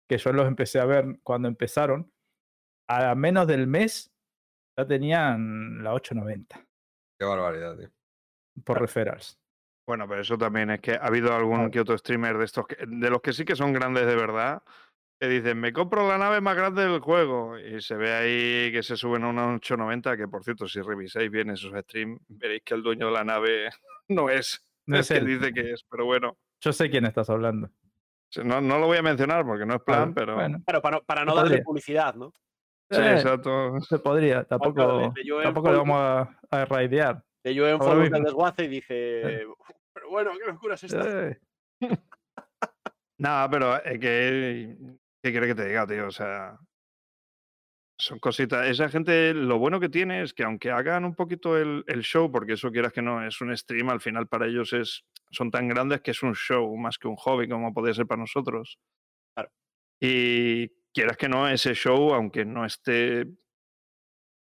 que 0.09 0.17
yo 0.17 0.31
los 0.31 0.47
empecé 0.47 0.79
a 0.79 0.85
ver 0.85 1.19
cuando 1.23 1.47
empezaron. 1.47 2.11
A 2.87 3.15
menos 3.15 3.47
del 3.47 3.67
mes 3.67 4.13
ya 4.77 4.85
tenían 4.87 5.83
la 5.83 5.93
890 5.93 6.67
Qué 7.19 7.25
barbaridad, 7.25 7.77
tío. 7.77 7.89
por 8.63 8.79
referrals. 8.79 9.39
Bueno, 9.87 10.07
pero 10.07 10.21
eso 10.21 10.37
también 10.37 10.69
es 10.71 10.81
que 10.81 10.93
ha 10.93 11.05
habido 11.05 11.33
algún 11.33 11.69
que 11.71 11.79
otro 11.79 11.97
streamer 11.97 12.37
de 12.37 12.45
estos, 12.45 12.65
que- 12.67 12.77
de 12.87 13.09
los 13.09 13.21
que 13.21 13.33
sí 13.33 13.43
que 13.45 13.55
son 13.55 13.73
grandes 13.73 14.05
de 14.05 14.15
verdad, 14.15 14.63
que 15.27 15.33
dicen, 15.33 15.59
me 15.59 15.73
compro 15.73 16.07
la 16.07 16.17
nave 16.17 16.41
más 16.41 16.55
grande 16.55 16.83
del 16.87 16.99
juego. 16.99 17.57
Y 17.59 17.81
se 17.81 17.95
ve 17.95 18.13
ahí 18.13 18.71
que 18.71 18.81
se 18.83 18.95
suben 18.95 19.23
a 19.23 19.29
una 19.29 19.53
890, 19.55 20.17
que 20.17 20.27
por 20.27 20.43
cierto, 20.43 20.67
si 20.67 20.81
revisáis 20.81 21.29
bien 21.31 21.49
esos 21.49 21.71
streams, 21.83 22.19
veréis 22.27 22.61
que 22.63 22.73
el 22.73 22.83
dueño 22.83 23.07
de 23.07 23.11
la 23.13 23.23
nave 23.23 23.69
no 24.09 24.29
es 24.29 24.63
No 24.85 24.95
el 24.95 25.01
es 25.01 25.07
que 25.09 25.19
dice 25.21 25.53
que 25.53 25.71
es. 25.73 25.83
Pero 25.89 26.05
bueno, 26.05 26.37
Yo 26.61 26.71
sé 26.73 26.89
quién 26.89 27.05
estás 27.05 27.29
hablando. 27.29 27.69
no, 28.43 28.61
no 28.61 28.79
lo 28.79 28.87
voy 28.87 28.97
a 28.97 29.01
mencionar 29.01 29.45
porque 29.45 29.65
no 29.65 29.75
es 29.75 29.81
plan, 29.83 30.13
Claro, 30.13 30.13
pero... 30.13 30.35
Bueno, 30.35 30.59
Claro, 30.65 30.81
para, 30.81 30.97
no- 30.97 31.03
para 31.03 31.21
no 31.25 31.31
No 31.31 31.35
darle 31.37 31.49
podría. 31.49 31.63
publicidad, 31.63 32.15
¿no? 32.15 32.31
Sí, 32.91 33.01
eh, 33.01 33.13
exacto. 33.13 33.79
se 33.81 33.97
podría. 33.99 34.43
Tampoco, 34.43 34.73
claro, 34.75 35.13
tampoco 35.43 35.71
le 35.71 35.77
vamos 35.77 35.97
a, 35.99 36.39
a 36.51 36.65
raidear. 36.65 37.23
De 37.43 37.53
yo 37.55 37.65
en 37.67 37.73
Ahora 37.73 37.83
foros 37.85 37.99
mismo. 38.01 38.15
del 38.17 38.23
desguace 38.25 38.63
y 38.63 38.67
dice. 38.67 39.45
Pero 39.93 40.09
bueno, 40.11 40.31
qué 40.39 40.51
locura 40.51 40.75
es 40.75 40.83
esta. 40.83 41.29
Eh, 41.29 41.39
Nada, 43.17 43.49
pero 43.49 43.83
es 43.83 43.99
que. 43.99 44.77
¿Qué 45.25 45.31
quiere 45.31 45.47
que 45.47 45.55
te 45.55 45.65
diga, 45.65 45.87
tío? 45.87 46.05
O 46.05 46.11
sea. 46.11 46.55
Son 47.99 48.19
cositas. 48.19 48.67
Esa 48.67 48.89
gente, 48.89 49.33
lo 49.33 49.57
bueno 49.57 49.79
que 49.79 49.89
tiene 49.89 50.21
es 50.21 50.35
que 50.35 50.43
aunque 50.43 50.69
hagan 50.69 51.03
un 51.03 51.15
poquito 51.15 51.57
el, 51.57 51.83
el 51.87 52.03
show, 52.03 52.31
porque 52.31 52.53
eso 52.53 52.71
quieras 52.71 52.93
que 52.93 53.01
no, 53.01 53.25
es 53.25 53.41
un 53.41 53.57
stream, 53.57 53.89
al 53.89 54.01
final 54.01 54.27
para 54.27 54.45
ellos 54.45 54.71
es, 54.73 55.03
son 55.31 55.49
tan 55.49 55.67
grandes 55.67 56.01
que 56.01 56.11
es 56.11 56.21
un 56.21 56.35
show 56.35 56.77
más 56.77 56.99
que 56.99 57.07
un 57.07 57.15
hobby, 57.15 57.49
como 57.49 57.73
podría 57.73 57.95
ser 57.95 58.05
para 58.05 58.19
nosotros. 58.21 58.77
Claro. 59.33 59.49
Y 59.99 60.67
quieras 60.93 61.17
que 61.17 61.27
no, 61.27 61.49
ese 61.49 61.73
show, 61.73 62.13
aunque 62.13 62.45
no 62.45 62.63
esté. 62.63 63.25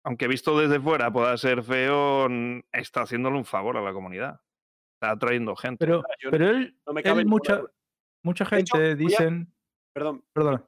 Aunque 0.06 0.26
visto 0.26 0.58
desde 0.58 0.80
fuera 0.80 1.12
pueda 1.12 1.36
ser 1.36 1.62
feo, 1.62 2.28
está 2.72 3.02
haciéndole 3.02 3.36
un 3.36 3.44
favor 3.44 3.76
a 3.76 3.82
la 3.82 3.92
comunidad. 3.92 4.40
Está 4.96 5.10
atrayendo 5.10 5.54
gente. 5.54 5.84
Pero, 5.84 6.02
pero 6.30 6.48
él, 6.48 6.78
no 6.86 6.94
me 6.94 7.00
él 7.00 7.04
cabe 7.04 7.24
ninguna 7.24 7.30
mucha, 7.30 7.62
mucha 8.24 8.44
De 8.46 8.60
hecho, 8.60 8.78
gente 8.78 9.04
voy 9.04 9.14
a- 9.14 9.46
Perdón, 9.94 10.24
Perdona. 10.32 10.64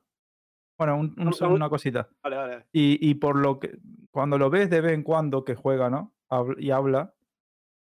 Bueno, 0.78 0.96
un- 0.98 1.14
un- 1.18 1.24
No, 1.26 1.32
solo 1.32 1.50
no, 1.50 1.56
una 1.56 1.68
cosita. 1.68 2.08
vale, 2.22 2.36
vale. 2.36 2.66
Y, 2.72 2.98
y 3.08 3.14
por 3.14 3.36
lo 3.36 3.58
que. 3.60 3.78
Cuando 4.10 4.38
lo 4.38 4.50
ves 4.50 4.68
de 4.70 4.80
vez 4.80 4.92
en 4.92 5.02
cuando 5.02 5.44
que 5.44 5.54
juega, 5.54 5.88
¿no? 5.90 6.14
Y 6.58 6.70
habla, 6.70 7.14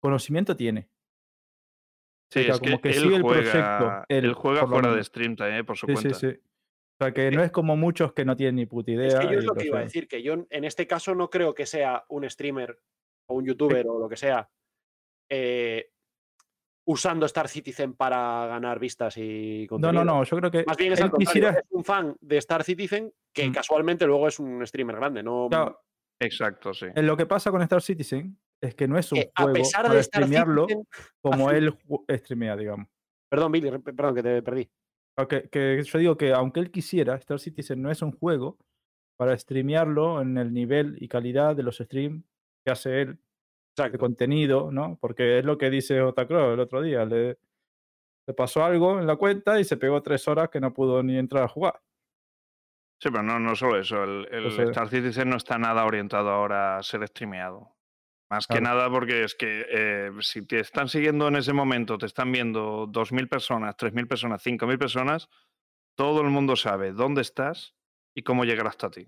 conocimiento 0.00 0.56
tiene. 0.56 0.88
sí, 2.30 2.40
o 2.40 2.42
sea, 2.44 2.54
es 2.54 2.60
como 2.60 2.80
que, 2.80 2.90
que 2.90 2.96
él 2.96 3.02
sigue 3.02 3.16
el 3.16 3.22
juega, 3.22 3.50
proyecto, 3.78 4.04
él, 4.08 4.24
él 4.26 4.34
juega 4.34 4.66
fuera 4.66 4.94
de 4.94 5.04
stream 5.04 5.36
también, 5.36 5.64
por 5.64 5.76
su 5.76 5.86
Sí, 5.86 5.96
sí, 5.96 6.02
cuenta. 6.02 6.18
sí. 6.18 6.26
O 6.28 7.04
sea, 7.04 7.12
que 7.12 7.30
no 7.30 7.42
es 7.42 7.50
como 7.50 7.76
muchos 7.76 8.12
que 8.14 8.24
no 8.24 8.36
tienen 8.36 8.56
ni 8.56 8.66
puta 8.66 8.90
idea. 8.90 9.06
Es 9.08 9.14
que 9.16 9.32
yo 9.32 9.38
es 9.38 9.44
lo 9.44 9.54
que 9.54 9.66
iba 9.66 9.78
a 9.78 9.82
decir, 9.82 10.08
que 10.08 10.22
yo 10.22 10.34
en 10.48 10.64
este 10.64 10.86
caso 10.86 11.14
no 11.14 11.28
creo 11.30 11.54
que 11.54 11.66
sea 11.66 12.04
un 12.08 12.28
streamer 12.28 12.78
o 13.28 13.34
un 13.34 13.44
youtuber 13.46 13.86
o 13.88 13.98
lo 13.98 14.08
que 14.08 14.16
sea 14.16 14.50
eh, 15.30 15.92
usando 16.86 17.26
Star 17.26 17.48
Citizen 17.48 17.94
para 17.94 18.46
ganar 18.46 18.78
vistas 18.78 19.16
y 19.16 19.62
No, 19.62 19.68
contenido. 19.68 20.04
no, 20.04 20.14
no. 20.18 20.24
Yo 20.24 20.36
creo 20.36 20.50
que 20.50 20.64
Más 20.66 20.76
bien 20.76 20.92
es 20.92 21.00
al 21.00 21.12
quisiera. 21.12 21.50
es 21.50 21.64
un 21.70 21.84
fan 21.84 22.16
de 22.20 22.36
Star 22.38 22.62
Citizen 22.64 23.12
que 23.32 23.48
Mm. 23.48 23.52
casualmente 23.52 24.06
luego 24.06 24.28
es 24.28 24.38
un 24.38 24.64
streamer 24.66 24.96
grande. 24.96 25.22
No, 25.22 25.48
Claro, 25.50 25.80
Exacto, 26.20 26.72
sí. 26.72 26.86
eh, 26.94 27.02
lo 27.02 27.16
que 27.16 27.26
pasa 27.26 27.50
con 27.50 27.60
Star 27.62 27.82
Citizen 27.82 28.38
es 28.60 28.74
que 28.74 28.86
no 28.88 28.96
es 28.98 29.10
un 29.12 29.18
que 29.20 29.30
a 29.34 29.42
juego 29.42 29.54
pesar 29.58 29.82
para 29.82 29.94
de 29.94 30.00
Star 30.00 30.22
streamearlo 30.22 30.66
Citizen. 30.68 30.86
como 31.20 31.50
él 31.50 31.76
streamea, 32.08 32.56
digamos. 32.56 32.86
Perdón, 33.28 33.52
Billy, 33.52 33.70
perdón 33.78 34.14
que 34.14 34.22
te 34.22 34.42
perdí. 34.42 34.70
O 35.18 35.26
que, 35.26 35.48
que 35.50 35.82
yo 35.82 35.98
digo 35.98 36.16
que 36.16 36.32
aunque 36.32 36.60
él 36.60 36.70
quisiera, 36.70 37.16
Star 37.16 37.40
Citizen 37.40 37.82
no 37.82 37.90
es 37.90 38.00
un 38.02 38.12
juego 38.12 38.58
para 39.18 39.36
streamearlo 39.36 40.20
en 40.22 40.38
el 40.38 40.52
nivel 40.52 40.96
y 41.00 41.08
calidad 41.08 41.56
de 41.56 41.62
los 41.64 41.78
streams 41.78 42.22
que 42.64 42.70
hace 42.70 43.00
él 43.02 43.18
de 43.84 43.98
contenido, 43.98 44.70
¿no? 44.72 44.98
Porque 45.00 45.38
es 45.38 45.44
lo 45.44 45.56
que 45.58 45.70
dice 45.70 46.00
Otacro 46.00 46.54
el 46.54 46.60
otro 46.60 46.80
día. 46.82 47.04
Le, 47.04 47.38
le 48.26 48.34
pasó 48.34 48.64
algo 48.64 48.98
en 48.98 49.06
la 49.06 49.16
cuenta 49.16 49.60
y 49.60 49.64
se 49.64 49.76
pegó 49.76 50.02
tres 50.02 50.26
horas 50.28 50.48
que 50.48 50.60
no 50.60 50.72
pudo 50.72 51.02
ni 51.02 51.16
entrar 51.18 51.44
a 51.44 51.48
jugar. 51.48 51.80
Sí, 53.00 53.10
pero 53.10 53.22
no, 53.22 53.38
no 53.38 53.54
solo 53.54 53.78
eso. 53.78 54.02
El, 54.02 54.26
el 54.30 54.44
Entonces- 54.44 54.70
Star 54.70 54.88
Citizen 54.88 55.28
no 55.28 55.36
está 55.36 55.58
nada 55.58 55.84
orientado 55.84 56.30
ahora 56.30 56.78
a 56.78 56.82
ser 56.82 57.06
streameado. 57.06 57.76
Más 58.28 58.48
que 58.48 58.60
nada 58.60 58.90
porque 58.90 59.22
es 59.22 59.36
que 59.36 59.66
eh, 59.70 60.10
si 60.20 60.44
te 60.44 60.58
están 60.58 60.88
siguiendo 60.88 61.28
en 61.28 61.36
ese 61.36 61.52
momento, 61.52 61.96
te 61.96 62.06
están 62.06 62.32
viendo 62.32 62.88
2.000 62.88 63.28
personas, 63.28 63.76
3.000 63.76 64.08
personas, 64.08 64.42
5.000 64.44 64.78
personas, 64.78 65.28
todo 65.96 66.22
el 66.22 66.30
mundo 66.30 66.56
sabe 66.56 66.90
dónde 66.90 67.20
estás 67.22 67.76
y 68.16 68.22
cómo 68.22 68.44
llegar 68.44 68.66
hasta 68.66 68.90
ti. 68.90 69.06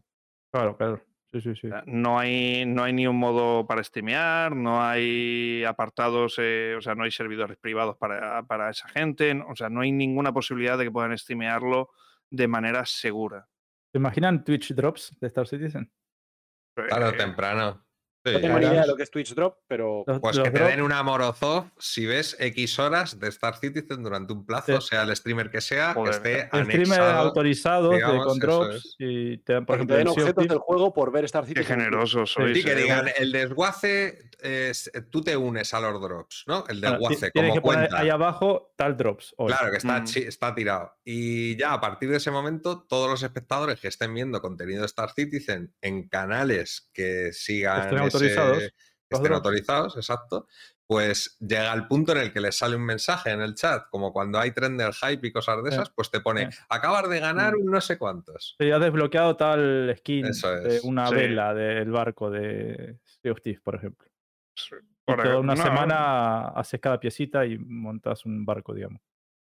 Claro, 0.53 0.77
claro. 0.77 1.03
Sí, 1.33 1.41
sí, 1.43 1.55
sí. 1.57 1.69
No 1.87 2.19
hay, 2.19 2.65
no 2.65 2.85
hay 2.85 2.93
ni 2.95 3.07
un 3.07 3.17
modo 3.17 3.67
para 3.67 3.85
streamear, 3.85 4.57
no 4.57 4.83
hay 4.83 5.63
apartados, 5.65 6.37
eh, 6.39 6.75
o 6.77 6.81
sea, 6.81 6.95
no 6.95 7.05
hay 7.05 7.11
servidores 7.11 7.59
privados 7.59 7.97
para, 7.99 8.43
para 8.45 8.71
esa 8.71 8.89
gente, 8.89 9.35
no- 9.35 9.47
o 9.49 9.55
sea, 9.57 9.69
no 9.69 9.83
hay 9.83 9.93
ninguna 9.93 10.33
posibilidad 10.33 10.79
de 10.79 10.85
que 10.85 10.91
puedan 10.91 11.17
streamearlo 11.19 11.91
de 12.31 12.49
manera 12.49 12.85
segura. 12.87 13.47
¿Se 13.93 13.99
imaginan 13.99 14.43
Twitch 14.45 14.73
Drops 14.75 15.17
de 15.21 15.27
Star 15.27 15.47
Citizen? 15.47 15.93
Tarde 16.75 17.05
o 17.07 17.09
Eh, 17.11 17.17
temprano. 17.17 17.87
Sí. 18.25 18.33
No 18.33 18.41
tengo 18.41 18.59
ni 18.59 18.67
idea 18.67 18.81
de 18.83 18.87
lo 18.89 18.97
que 18.97 19.05
es 19.05 19.11
Twitch 19.11 19.35
Drop, 19.35 19.59
pero 19.69 20.03
Pues 20.21 20.37
los 20.37 20.45
que 20.45 20.51
te 20.51 20.59
drop- 20.61 20.69
den 20.71 20.83
una 20.83 21.03
Morozov 21.03 21.71
si 21.79 22.05
ves 22.05 22.37
X 22.39 22.79
horas 22.79 23.19
de 23.19 23.29
Star 23.29 23.57
Citizen 23.57 24.03
durante 24.03 24.33
un 24.33 24.45
plazo, 24.45 24.81
Sí. 24.81 24.89
sea 24.89 25.03
el 25.03 25.15
streamer 25.17 25.51
que 25.51 25.61
sea, 25.61 25.95
Joder, 25.95 26.11
que 26.11 26.17
esté 26.33 26.47
streamers 26.49 26.91
anexado. 26.91 27.19
autorizados 27.29 27.91
de, 27.91 27.97
digamos, 27.97 28.27
con 28.27 28.39
drops 28.39 28.75
es. 28.77 28.97
y 28.99 29.39
te 29.39 29.53
dan, 29.55 29.65
por 29.67 29.77
que 29.79 29.87
te 29.87 29.93
ejemplo, 29.95 29.97
den 29.97 30.09
objetos 30.09 30.49
del 30.49 30.59
juego 30.59 30.93
por 30.93 31.13
ver 31.13 31.25
Star 31.27 31.45
Qué 31.45 31.49
Citizen. 31.55 31.79
generosos 31.79 32.33
sois. 32.33 32.57
Sí, 32.59 32.65
que 32.65 32.73
eh. 32.73 32.77
digan, 32.77 33.07
el 33.17 33.33
desguace, 33.33 34.19
es- 34.41 34.91
tú 35.11 35.23
te 35.23 35.37
unes 35.37 35.73
a 35.75 35.81
los 35.81 36.01
drops, 36.01 36.45
¿no? 36.47 36.65
El 36.69 36.81
desguace, 36.81 37.31
tienes 37.31 37.51
como 37.51 37.55
que 37.55 37.61
poner 37.61 37.89
cuenta. 37.89 37.99
ahí 38.01 38.09
abajo 38.11 38.73
tal 38.77 38.97
drops. 38.97 39.35
hoy. 39.39 39.49
Claro, 39.53 39.71
que 39.71 39.79
está, 39.79 40.01
Mm. 40.01 40.05
chi- 40.05 40.23
está 40.25 40.55
tirado. 40.55 40.93
Y 41.05 41.57
ya 41.57 41.73
a 41.73 41.81
partir 41.81 42.11
de 42.11 42.19
ese 42.19 42.31
momento, 42.31 42.85
todos 42.89 43.09
los 43.11 43.23
espectadores 43.23 43.81
que 43.81 43.89
estén 43.89 44.13
viendo 44.15 44.41
contenido 44.41 44.81
de 44.81 44.87
Star 44.87 45.11
Citizen 45.13 45.75
en 45.81 46.09
canales 46.09 46.91
que 46.93 47.33
sigan 47.33 47.81
Estén 47.83 47.99
autorizados, 48.23 48.63
los 49.11 49.21
estén 49.21 49.33
autorizados, 49.33 49.97
exacto, 49.97 50.47
pues 50.87 51.37
llega 51.41 51.73
el 51.75 51.87
punto 51.87 52.13
en 52.13 52.19
el 52.19 52.33
que 52.33 52.41
les 52.41 52.57
sale 52.57 52.77
un 52.77 52.85
mensaje 52.85 53.31
en 53.31 53.41
el 53.43 53.55
chat, 53.55 53.89
como 53.91 54.13
cuando 54.13 54.39
hay 54.39 54.53
tren 54.53 54.77
del 54.79 54.93
hype 54.95 55.27
y 55.27 55.33
cosas 55.33 55.63
de 55.63 55.71
esas, 55.71 55.91
pues 55.91 56.11
te 56.11 56.21
pone, 56.21 56.49
acabas 56.69 57.09
de 57.11 57.21
ganar 57.21 57.55
Mm. 57.57 57.61
un 57.61 57.67
no 57.73 57.81
sé 57.81 57.99
cuántos. 57.99 58.57
Sí, 58.59 58.71
has 58.71 58.81
desbloqueado 58.81 59.37
tal 59.37 59.95
skin 59.99 60.27
Eso 60.27 60.51
de 60.61 60.81
una 60.85 61.09
sí. 61.09 61.15
vela 61.15 61.53
del 61.55 61.91
barco 61.91 62.31
de 62.31 62.99
Sea 63.05 63.33
of 63.33 63.41
Thieves, 63.43 63.61
por 63.63 63.75
ejemplo. 63.75 64.09
Sí, 64.55 64.75
Y 64.77 65.05
por 65.13 65.23
toda 65.23 65.35
ej- 65.37 65.41
una 65.41 65.55
no, 65.55 65.63
semana 65.63 66.49
haces 66.49 66.81
cada 66.81 66.99
piecita 66.99 67.45
y 67.47 67.59
montas 67.59 68.25
un 68.27 68.45
barco, 68.47 68.73
digamos. 68.75 69.01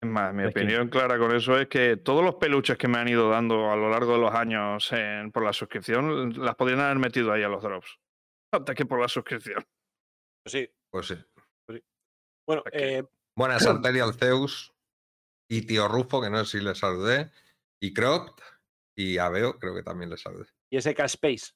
es 0.02 0.08
más, 0.10 0.34
mi 0.34 0.42
Es 0.42 0.52
que- 0.52 0.60
opinión 0.62 0.88
clara 0.88 1.16
con 1.16 1.32
eso 1.34 1.56
es 1.58 1.68
que 1.68 1.96
todos 1.96 2.24
los 2.24 2.34
peluches 2.34 2.76
que 2.76 2.88
me 2.88 2.98
han 2.98 3.06
ido 3.08 3.30
dando 3.30 3.70
a 3.70 3.76
lo 3.76 3.88
largo 3.88 4.14
de 4.14 4.18
los 4.18 4.34
años 4.34 4.90
en- 4.92 5.30
por 5.30 5.44
la 5.44 5.52
suscripción, 5.52 6.34
las 6.44 6.56
podrían 6.56 6.80
haber 6.80 6.98
metido 6.98 7.32
ahí 7.32 7.42
a 7.44 7.48
los 7.48 7.62
drops. 7.62 7.98
Hasta 8.52 8.74
que 8.74 8.84
por 8.86 9.00
la 9.00 9.08
suscripción. 9.08 9.66
Sí. 10.46 10.68
Pues 10.90 11.06
sí. 11.06 11.16
Bueno, 12.46 12.62
Ok. 12.62 12.70
eh, 12.72 13.04
Buenas 13.36 13.66
Arterial 13.66 14.12
Zeus 14.18 14.74
y 15.50 15.62
Tío 15.66 15.88
Rufo, 15.88 16.20
que 16.20 16.28
no 16.30 16.44
sé 16.44 16.58
si 16.58 16.64
le 16.64 16.74
saludé, 16.74 17.30
y 17.80 17.94
Croct 17.94 18.40
y 18.96 19.18
Aveo, 19.18 19.58
creo 19.58 19.74
que 19.74 19.82
también 19.82 20.10
le 20.10 20.16
saludé. 20.16 20.46
y 20.70 20.80
SK 20.80 21.00
Space. 21.04 21.52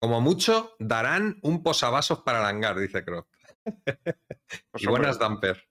Como 0.00 0.20
mucho, 0.20 0.76
darán 0.78 1.38
un 1.42 1.62
posavasos 1.62 2.20
para 2.22 2.40
el 2.40 2.44
hangar, 2.46 2.78
dice 2.78 3.04
Croc. 3.04 3.28
Pues, 3.64 4.82
y 4.82 4.86
buenas 4.86 5.18
Damper. 5.18 5.68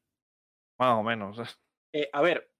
Más 0.80 1.00
o 1.00 1.04
menos. 1.04 1.38
Eh, 1.94 2.10
a 2.12 2.22
ver, 2.22 2.52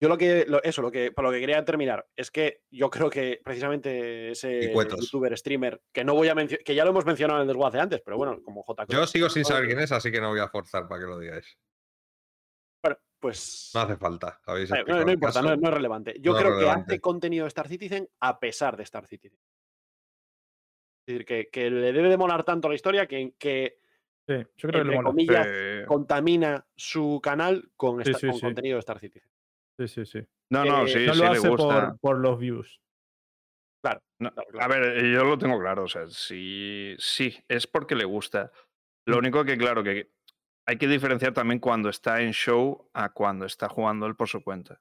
yo 0.00 0.08
lo 0.08 0.18
que, 0.18 0.44
lo- 0.46 0.62
eso, 0.62 0.82
lo 0.82 0.90
que, 0.90 1.10
para 1.12 1.28
lo 1.28 1.32
que 1.34 1.40
quería 1.40 1.64
terminar, 1.64 2.06
es 2.14 2.30
que 2.30 2.62
yo 2.70 2.90
creo 2.90 3.08
que 3.08 3.40
precisamente 3.42 4.30
ese 4.32 4.72
youtuber, 4.72 5.36
streamer, 5.38 5.80
que 5.92 6.04
no 6.04 6.14
voy 6.14 6.28
a 6.28 6.34
mencionar, 6.34 6.62
que 6.64 6.74
ya 6.74 6.84
lo 6.84 6.90
hemos 6.90 7.06
mencionado 7.06 7.38
en 7.40 7.42
el 7.42 7.48
desguace 7.48 7.78
antes, 7.80 8.02
pero 8.04 8.16
bueno, 8.18 8.42
como 8.42 8.62
J. 8.62 8.84
Yo 8.88 9.06
sigo 9.06 9.28
sin 9.30 9.44
saber 9.44 9.66
quién 9.66 9.80
es, 9.80 9.92
así 9.92 10.10
que 10.12 10.20
no 10.20 10.30
voy 10.30 10.40
a 10.40 10.48
forzar 10.48 10.86
para 10.86 11.00
que 11.00 11.06
lo 11.06 11.18
digáis. 11.18 11.56
Bueno, 12.84 12.98
pues. 13.18 13.70
No 13.74 13.80
hace 13.80 13.96
falta. 13.96 14.40
habéis 14.44 14.70
explicado 14.70 15.04
no, 15.04 15.12
importa, 15.12 15.42
no, 15.42 15.52
es 15.54 15.60
relevante. 15.74 16.16
Yo 16.20 16.36
creo 16.36 16.58
que 16.58 16.68
hace 16.68 17.00
contenido 17.00 17.44
de 17.44 17.48
Star 17.48 17.68
Citizen 17.68 18.08
a 18.20 18.38
pesar 18.38 18.76
de 18.76 18.82
Star 18.82 19.06
Citizen. 19.06 19.38
Es 21.08 21.14
decir, 21.14 21.24
que, 21.24 21.48
que 21.50 21.70
le 21.70 21.92
debe 21.92 22.08
de 22.08 22.16
molar 22.16 22.42
tanto 22.44 22.68
la 22.68 22.74
historia 22.74 23.06
que, 23.06 23.32
que 23.38 23.78
Sí, 24.28 24.34
yo 24.56 24.68
creo 24.68 24.72
que 24.72 24.78
entre 24.78 24.96
le 24.96 25.02
comillas, 25.04 25.46
Eh, 25.48 25.84
contamina 25.86 26.66
su 26.76 27.20
canal 27.22 27.70
con, 27.76 28.04
Sí, 28.04 28.10
esta- 28.10 28.18
sí, 28.18 28.26
con 28.26 28.34
sí. 28.36 28.40
contenido 28.42 28.74
de 28.74 28.80
Star 28.80 28.98
Citizen. 28.98 29.30
Sí, 29.78 29.88
sí, 29.88 30.06
sí. 30.06 30.20
no, 30.50 30.64
no, 30.64 30.84
eh, 30.84 30.88
sí, 30.88 31.06
no 31.06 31.12
sí 31.14 31.18
lo 31.20 31.24
le 31.32 31.38
hace 31.38 31.48
gusta. 31.48 31.64
por, 31.90 31.98
por 32.00 32.18
los 32.18 32.38
views. 32.38 32.80
No, 34.18 34.32
Claro, 34.32 34.60
A 34.60 34.68
ver, 34.68 34.96
eh, 35.04 35.12
yo 35.12 35.24
lo 35.24 35.38
tengo 35.38 35.60
claro, 35.60 35.84
o 35.84 35.88
sea, 35.88 36.06
sí, 36.08 36.96
sí, 36.98 37.36
es 37.48 37.66
porque 37.66 37.94
le 37.94 38.04
gusta. 38.04 38.50
Lo 39.06 39.18
único 39.18 39.44
que, 39.44 39.56
claro, 39.56 39.84
que 39.84 40.10
hay 40.66 40.78
que 40.78 40.88
diferenciar 40.88 41.32
también 41.32 41.60
cuando 41.60 41.88
está 41.90 42.20
en 42.22 42.32
show 42.32 42.90
a 42.94 43.10
cuando 43.10 43.44
está 43.46 43.68
jugando 43.68 44.06
él 44.06 44.16
por 44.16 44.28
su 44.28 44.42
cuenta. 44.42 44.80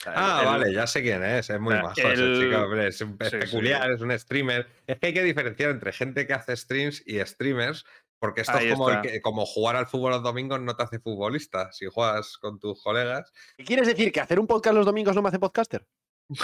O 0.00 0.04
sea, 0.04 0.12
Ah, 0.14 0.42
vale, 0.44 0.72
ya 0.72 0.86
sé 0.86 1.02
quién 1.02 1.24
es. 1.24 1.48
Es 1.50 1.58
muy 1.58 1.74
Ah, 1.74 1.82
majo 1.82 2.00
ese 2.02 2.22
él- 2.22 2.38
chico, 2.40 2.62
hombre, 2.62 2.86
Es, 2.88 3.00
un- 3.00 3.18
sí. 3.20 3.36
peculiar, 3.38 3.90
es 3.90 4.00
un 4.02 4.16
streamer. 4.18 4.68
Es 4.86 4.98
que 5.00 5.06
hay 5.08 5.14
que 5.14 5.22
diferenciar 5.24 5.70
entre 5.70 5.92
gente 5.92 6.26
que 6.26 6.34
hace 6.34 6.54
streams 6.56 7.02
y 7.06 7.18
streamers, 7.24 7.84
porque 8.24 8.40
esto 8.40 8.56
Ahí 8.56 8.68
es 8.68 8.72
como, 8.74 8.88
el 8.88 8.96
está. 8.96 9.08
que- 9.12 9.20
como 9.20 9.44
jugar 9.44 9.76
al 9.76 9.86
fútbol 9.86 10.12
los 10.12 10.22
domingos 10.22 10.58
no 10.62 10.74
te 10.74 10.82
hace 10.82 10.98
futbolista. 10.98 11.70
Si 11.72 11.84
juegas 11.86 12.38
con 12.38 12.58
tus 12.58 12.82
colegas, 12.82 13.30
¿Qué 13.58 13.64
quieres 13.64 13.86
decir? 13.86 14.10
¿Que 14.12 14.20
hacer 14.20 14.40
un 14.40 14.46
podcast 14.46 14.74
los 14.74 14.86
domingos 14.86 15.14
no 15.14 15.20
me 15.20 15.28
hace 15.28 15.38
podcaster? 15.38 15.86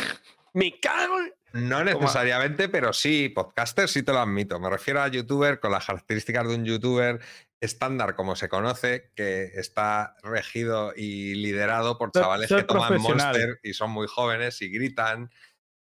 ¡Me 0.52 0.78
cago! 0.78 1.18
en- 1.20 1.32
No 1.68 1.82
necesariamente, 1.82 2.68
pero 2.68 2.92
sí, 2.92 3.28
podcaster 3.30 3.88
sí 3.88 4.02
te 4.02 4.12
lo 4.12 4.18
admito. 4.18 4.60
Me 4.60 4.68
refiero 4.68 5.00
a 5.00 5.08
youtuber 5.08 5.58
con 5.58 5.72
las 5.72 5.86
características 5.86 6.46
de 6.46 6.54
un 6.56 6.64
youtuber 6.66 7.18
estándar, 7.60 8.14
como 8.14 8.36
se 8.36 8.48
conoce, 8.48 9.10
que 9.14 9.44
está 9.54 10.16
regido 10.22 10.92
y 10.96 11.34
liderado 11.36 11.96
por 11.98 12.10
chavales 12.12 12.48
ser 12.48 12.58
que 12.58 12.64
toman. 12.64 13.00
Monster 13.00 13.58
y 13.62 13.72
son 13.74 13.90
muy 13.90 14.06
jóvenes 14.06 14.60
y 14.62 14.68
gritan 14.70 15.30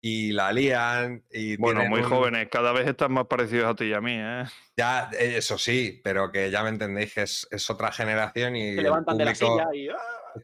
y 0.10 0.32
la 0.32 0.54
lían 0.54 1.24
y 1.32 1.58
Bueno, 1.58 1.84
muy 1.86 2.00
un- 2.02 2.10
jóvenes, 2.10 2.48
cada 2.50 2.72
vez 2.72 2.88
están 2.88 3.12
más 3.12 3.26
parecidos 3.28 3.70
a 3.72 3.76
ti 3.76 3.86
y 3.86 3.94
a 3.94 4.00
mí, 4.02 4.14
¿eh? 4.16 4.44
Ya, 4.78 5.10
eh, 5.20 5.38
eso 5.38 5.58
sí, 5.58 6.00
pero 6.04 6.32
que 6.32 6.50
ya 6.50 6.64
me 6.64 6.70
entendéis 6.70 7.14
que 7.14 7.24
es, 7.24 7.48
es 7.52 7.70
otra 7.70 7.92
generación 7.92 8.56
y 8.56 8.76
Se 8.76 8.82
levantan 8.84 9.18
de 9.18 9.26
la 9.26 9.36
silla 9.36 9.68
y. 9.74 9.90
¡ah! 9.90 9.96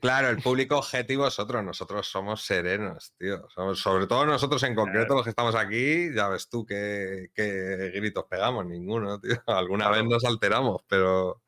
Claro, 0.01 0.29
el 0.29 0.37
público 0.41 0.77
objetivo 0.79 1.27
es 1.27 1.37
otro. 1.37 1.61
Nosotros 1.61 2.07
somos 2.07 2.43
serenos, 2.43 3.13
tío. 3.19 3.47
Somos- 3.49 3.79
sobre 3.79 4.07
todo 4.07 4.25
nosotros 4.25 4.63
en 4.63 4.73
concreto, 4.73 5.13
los 5.13 5.23
que 5.23 5.29
estamos 5.29 5.53
aquí, 5.53 6.11
ya 6.15 6.29
ves 6.29 6.49
tú 6.49 6.65
qué, 6.65 7.29
qué 7.35 7.91
gritos 7.93 8.25
pegamos. 8.27 8.65
Ninguno, 8.65 9.19
tío. 9.21 9.35
Alguna 9.47 9.89
vez 9.89 10.03
nos 10.03 10.25
alteramos, 10.25 10.81
pero, 10.87 11.43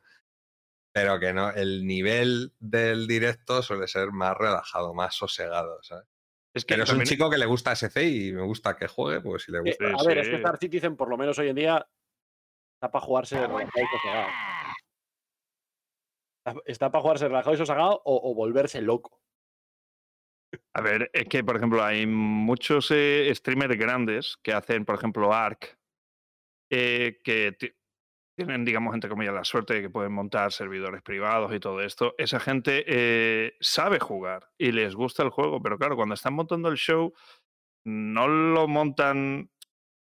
pero 0.93 1.19
que 1.19 1.33
no. 1.33 1.49
El 1.49 1.87
nivel 1.87 2.53
del 2.59 3.07
directo 3.07 3.63
suele 3.63 3.87
ser 3.87 4.11
más 4.11 4.37
relajado, 4.37 4.93
más 4.93 5.15
sosegado, 5.15 5.79
¿sabes? 5.81 6.05
Es 6.55 6.63
que 6.63 6.73
Pero 6.75 6.85
es 6.85 6.93
un 6.93 7.03
chico 7.03 7.29
que 7.29 7.37
le 7.37 7.45
gusta 7.45 7.73
SC 7.73 8.01
y 8.07 8.31
me 8.31 8.41
gusta 8.43 8.77
que 8.77 8.87
juegue, 8.87 9.19
pues 9.19 9.43
si 9.43 9.51
le 9.51 9.57
Eh, 9.57 9.61
gusta. 9.61 9.85
a 9.93 9.99
Sí, 9.99 10.07
ver, 10.07 10.15
sí. 10.17 10.21
es 10.21 10.29
que 10.29 10.35
Star 10.37 10.57
Citizen, 10.57 10.95
por 10.95 11.09
lo 11.09 11.17
menos 11.17 11.37
hoy 11.37 11.49
en 11.49 11.55
día, 11.55 11.85
está 12.77 12.89
para 12.89 13.05
jugarse 13.05 13.35
relajado 13.35 13.67
y 13.83 13.97
sosegado. 13.97 14.27
Está- 16.65 16.91
para 16.91 17.01
jugarse 17.01 17.27
relajado 17.27 17.53
y 17.55 17.57
sosegado 17.57 18.01
o, 18.05 18.31
o 18.31 18.33
volverse 18.33 18.81
loco. 18.81 19.19
A 20.73 20.81
ver, 20.81 21.09
es 21.11 21.25
que, 21.27 21.43
por 21.43 21.57
ejemplo, 21.57 21.83
hay 21.83 22.05
muchos 22.05 22.89
eh, 22.91 23.29
streamers 23.35 23.77
grandes 23.77 24.37
que 24.41 24.53
hacen, 24.53 24.85
por 24.85 24.95
ejemplo, 24.95 25.33
ARC, 25.33 25.77
eh, 26.71 27.19
que 27.23 27.57
tienen, 28.35 28.65
digamos, 28.65 28.93
entre 28.93 29.09
comillas, 29.09 29.33
la 29.33 29.43
suerte 29.45 29.75
de 29.75 29.81
que 29.83 29.89
pueden 29.89 30.11
montar 30.11 30.51
servidores 30.51 31.01
privados 31.01 31.53
y 31.53 31.59
todo 31.59 31.81
esto. 31.81 32.15
Esa 32.17 32.39
gente 32.39 32.83
eh, 32.87 33.53
sabe 33.61 33.99
jugar 33.99 34.49
y 34.57 34.71
les 34.71 34.93
gusta 34.95 35.23
el 35.23 35.29
juego, 35.29 35.61
pero 35.61 35.77
claro, 35.77 35.95
cuando 35.95 36.15
están 36.15 36.33
montando 36.33 36.67
el 36.69 36.75
show, 36.77 37.13
no 37.85 38.27
lo 38.27 38.67
montan 38.67 39.49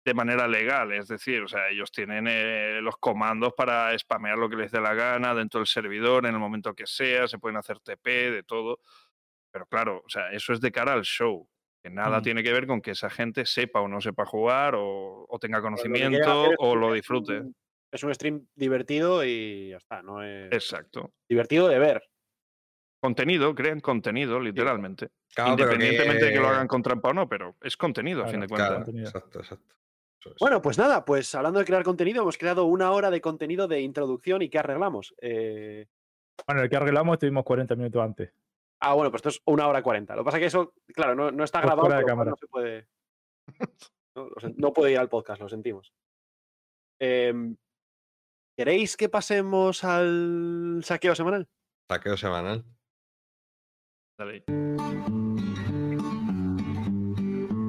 de 0.05 0.15
manera 0.15 0.49
legal, 0.49 0.93
es 0.93 1.07
decir, 1.09 1.43
o 1.43 1.49
sea, 1.49 1.69
ellos 1.69 1.93
tienen 1.93 2.27
eh, 2.29 2.81
los 2.83 2.97
comandos 2.97 3.53
para 3.57 3.97
spamear 3.97 4.37
lo 4.37 4.49
que 4.49 4.57
les 4.57 4.73
dé 4.73 4.81
la 4.81 4.95
gana 4.95 5.33
dentro 5.35 5.61
del 5.61 5.67
servidor 5.69 6.27
en 6.27 6.35
el 6.35 6.41
momento 6.41 6.75
que 6.75 6.87
sea, 6.87 7.29
se 7.29 7.39
pueden 7.39 7.57
hacer 7.57 7.79
TP, 7.79 8.31
de 8.33 8.43
todo. 8.43 8.81
Pero 9.53 9.67
claro, 9.67 10.03
o 10.05 10.09
sea, 10.09 10.33
eso 10.33 10.53
es 10.53 10.61
de 10.61 10.73
cara 10.73 10.93
al 10.95 11.03
show. 11.03 11.49
Que 11.85 11.91
nada 11.91 12.19
Mm. 12.19 12.23
tiene 12.23 12.43
que 12.43 12.53
ver 12.53 12.67
con 12.67 12.81
que 12.81 12.93
esa 12.93 13.11
gente 13.11 13.45
sepa 13.47 13.81
o 13.81 13.87
no 13.89 14.01
sepa 14.01 14.25
jugar 14.25 14.75
o, 14.77 15.25
o 15.29 15.39
tenga 15.39 15.59
lo 15.59 15.65
conocimiento 15.65 16.51
o 16.59 16.75
lo 16.77 16.93
disfrute. 16.93 17.41
un- 17.41 17.55
Es 17.93 18.03
un 18.03 18.15
stream 18.15 18.47
divertido 18.55 19.23
y 19.25 19.71
ya 19.71 19.77
está, 19.77 20.03
no 20.03 20.23
es 20.23 20.51
Exacto. 20.53 21.13
divertido 21.29 21.69
de 21.69 21.79
ver. 21.79 22.03
Contenido, 23.03 23.55
crean 23.55 23.81
contenido, 23.81 24.41
literalmente. 24.41 25.11
Claro, 25.35 25.57
pero 25.57 25.73
Independientemente 25.73 26.25
de 26.27 26.31
que 26.33 26.39
lo 26.39 26.45
que- 26.45 26.49
hagan 26.55 26.69
con 26.69 26.83
trampa 26.83 27.11
o 27.11 27.13
no, 27.13 27.29
pero 27.29 27.57
es 27.61 27.77
contenido 27.77 28.23
a 28.25 28.29
fin 28.29 28.41
de 28.41 28.47
cuentas. 28.49 28.69
Claro, 28.69 28.85
contenido. 28.85 29.09
exacto, 29.09 29.41
exacto. 29.41 29.75
Es. 30.25 30.35
Bueno, 30.39 30.63
pues 30.63 30.79
nada, 30.79 31.05
pues 31.05 31.35
hablando 31.35 31.59
de 31.59 31.65
crear 31.65 31.83
contenido, 31.83 32.23
hemos 32.23 32.39
creado 32.39 32.65
una 32.65 32.93
hora 32.93 33.11
de 33.11 33.21
contenido 33.21 33.67
de 33.67 33.81
introducción 33.81 34.41
y 34.43 34.49
qué 34.49 34.59
arreglamos. 34.61 35.15
Eh, 35.21 35.87
Bueno, 36.47 36.63
el 36.63 36.71
que 36.71 36.77
arreglamos 36.77 37.15
estuvimos 37.15 37.45
40 37.45 37.75
minutos 37.75 38.03
antes. 38.03 38.33
Ah, 38.81 38.95
bueno, 38.95 39.11
pues 39.11 39.19
esto 39.21 39.29
es 39.31 39.43
una 39.47 39.67
hora 39.69 39.83
cuarenta. 39.83 40.15
Lo 40.17 40.23
que 40.23 40.27
pasa 40.27 40.37
es 40.39 40.41
que 40.41 40.47
eso, 40.47 40.73
claro, 40.95 41.15
no, 41.15 41.31
no 41.31 41.45
está 41.45 41.61
Por 41.61 41.71
grabado, 41.77 42.07
cámara. 42.07 42.31
no 42.31 42.37
se 42.37 42.47
puede. 42.47 42.87
No, 44.15 44.29
no 44.57 44.73
puede 44.75 44.93
ir 44.93 44.99
al 44.99 45.09
podcast, 45.09 45.41
lo 45.41 45.49
sentimos. 45.49 45.91
Em, 47.01 47.57
¿Queréis 48.57 48.97
que 48.99 49.09
pasemos 49.09 49.83
al 49.83 50.81
saqueo 50.85 51.15
semanal? 51.15 51.49
Saqueo 51.91 52.17
semanal. 52.19 52.65
Dale. 54.19 54.45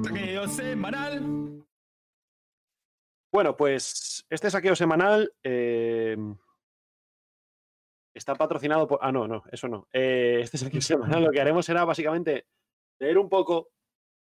Saqueo 0.04 0.48
semanal. 0.48 1.64
Bueno, 3.32 3.56
pues 3.56 4.26
este 4.28 4.50
saqueo 4.50 4.76
semanal 4.76 5.32
em, 5.42 6.36
está 8.14 8.34
patrocinado 8.34 8.86
por. 8.86 8.98
Ah, 9.00 9.10
no, 9.10 9.26
no, 9.26 9.42
eso 9.50 9.68
no. 9.68 9.88
Eh, 9.90 10.40
este 10.42 10.58
saqueo 10.58 10.80
semanal 10.82 11.24
lo 11.24 11.30
que 11.30 11.40
haremos 11.40 11.64
será 11.64 11.84
básicamente 11.86 12.46
leer 13.00 13.16
un 13.16 13.30
poco 13.30 13.70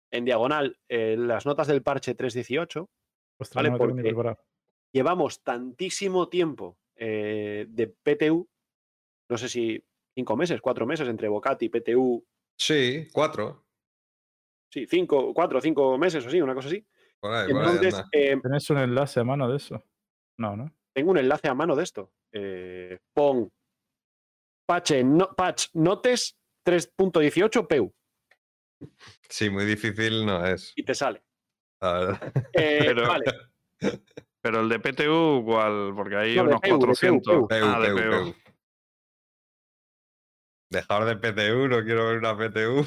en 0.10 0.24
diagonal 0.24 0.80
eh, 0.88 1.18
las 1.18 1.46
notas 1.46 1.68
del 1.68 1.84
parche 1.84 2.16
318. 2.16 2.90
Ostras, 3.38 3.56
Vale, 3.56 3.70
no 3.72 3.78
lo 3.78 3.88
tengo 3.88 4.02
ni 4.02 4.14
porque-. 4.14 4.55
Llevamos 5.00 5.42
tantísimo 5.44 6.30
tiempo 6.30 6.78
eh, 6.96 7.66
de 7.68 7.88
PTU, 7.88 8.48
no 9.30 9.38
sé 9.38 9.50
si 9.50 9.84
cinco 10.16 10.38
meses, 10.38 10.62
cuatro 10.62 10.86
meses 10.86 11.06
entre 11.10 11.28
Bocati 11.28 11.66
y 11.66 11.70
PTU, 11.70 12.26
Sí, 12.58 13.10
cuatro. 13.12 13.66
sí, 14.72 14.88
cinco, 14.88 15.34
cuatro, 15.34 15.60
cinco 15.60 15.98
meses 15.98 16.26
o 16.26 16.30
sí, 16.30 16.40
una 16.40 16.56
cosa 16.56 16.70
así. 16.70 16.86
Por 17.20 17.34
ahí, 17.34 17.52
por 17.52 17.62
ahí 17.62 17.68
Entonces, 17.72 17.94
anda. 17.96 18.10
eh, 18.14 18.38
¿Tenés 18.42 18.70
un 18.70 18.78
enlace 18.78 19.20
a 19.20 19.24
mano 19.26 19.50
de 19.50 19.58
eso? 19.58 19.84
No, 20.38 20.56
¿no? 20.56 20.74
tengo 20.94 21.12
un 21.12 21.18
enlace 21.18 21.50
a 21.50 21.54
mano 21.54 21.76
de 21.76 21.84
esto. 21.84 22.14
Eh, 22.32 22.98
pon 23.14 23.52
patch, 24.66 24.94
no, 25.04 25.36
patch 25.36 25.68
notes 25.74 26.38
3.18 26.66 27.68
PU 27.68 27.94
Sí, 29.30 29.50
muy 29.50 29.66
difícil 29.66 30.26
no 30.26 30.46
es. 30.46 30.72
y 30.78 30.84
te 30.86 30.96
sale. 30.96 31.22
la 31.82 31.92
verdad. 31.94 32.34
Eh, 32.54 32.80
Pero- 32.88 33.08
vale, 33.10 33.26
Pero 34.46 34.62
el 34.62 34.70
de 34.70 34.80
PTU, 34.80 35.44
¿cuál? 35.44 35.94
Porque 35.96 36.16
hay 36.16 36.36
No, 36.36 36.44
de 36.44 36.50
unos 36.50 36.62
PU, 36.62 36.68
de 36.68 36.74
PU, 36.74 36.80
400. 36.82 37.34
PU. 37.36 37.48
PU, 37.48 37.56
Ah, 37.64 37.80
de 37.80 37.90
PU, 37.90 37.96
PU. 37.96 38.34
PU. 38.34 38.36
Dejar 40.70 41.06
de 41.06 41.16
PTU, 41.16 41.68
no 41.68 41.84
quiero 41.84 42.06
ver 42.10 42.18
una 42.20 42.38
PTU. 42.38 42.86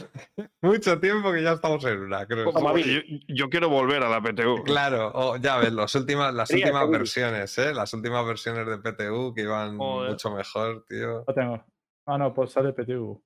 Mucho 0.62 1.00
tiempo 1.00 1.32
que 1.32 1.42
ya 1.42 1.54
estamos 1.54 1.84
en 1.84 1.98
una, 1.98 2.24
creo. 2.28 2.52
Yo, 2.76 3.00
yo 3.26 3.50
quiero 3.50 3.68
volver 3.70 4.04
a 4.04 4.08
la 4.08 4.20
PTU. 4.20 4.62
Claro, 4.62 5.10
oh, 5.12 5.36
ya 5.36 5.58
ves, 5.58 5.72
las 5.72 5.92
últimas, 5.96 6.32
las 6.32 6.48
últimas 6.52 6.88
versiones, 6.90 7.58
¿eh? 7.58 7.74
Las 7.74 7.92
últimas 7.92 8.24
versiones 8.24 8.64
de 8.68 8.78
PTU 8.78 9.34
que 9.34 9.42
iban 9.42 9.78
Joder. 9.78 10.10
mucho 10.12 10.30
mejor, 10.30 10.84
tío. 10.88 11.24
Lo 11.26 11.34
tengo. 11.34 11.64
Ah, 12.06 12.18
no, 12.18 12.32
pues 12.32 12.52
sale 12.52 12.72
PTU. 12.72 13.20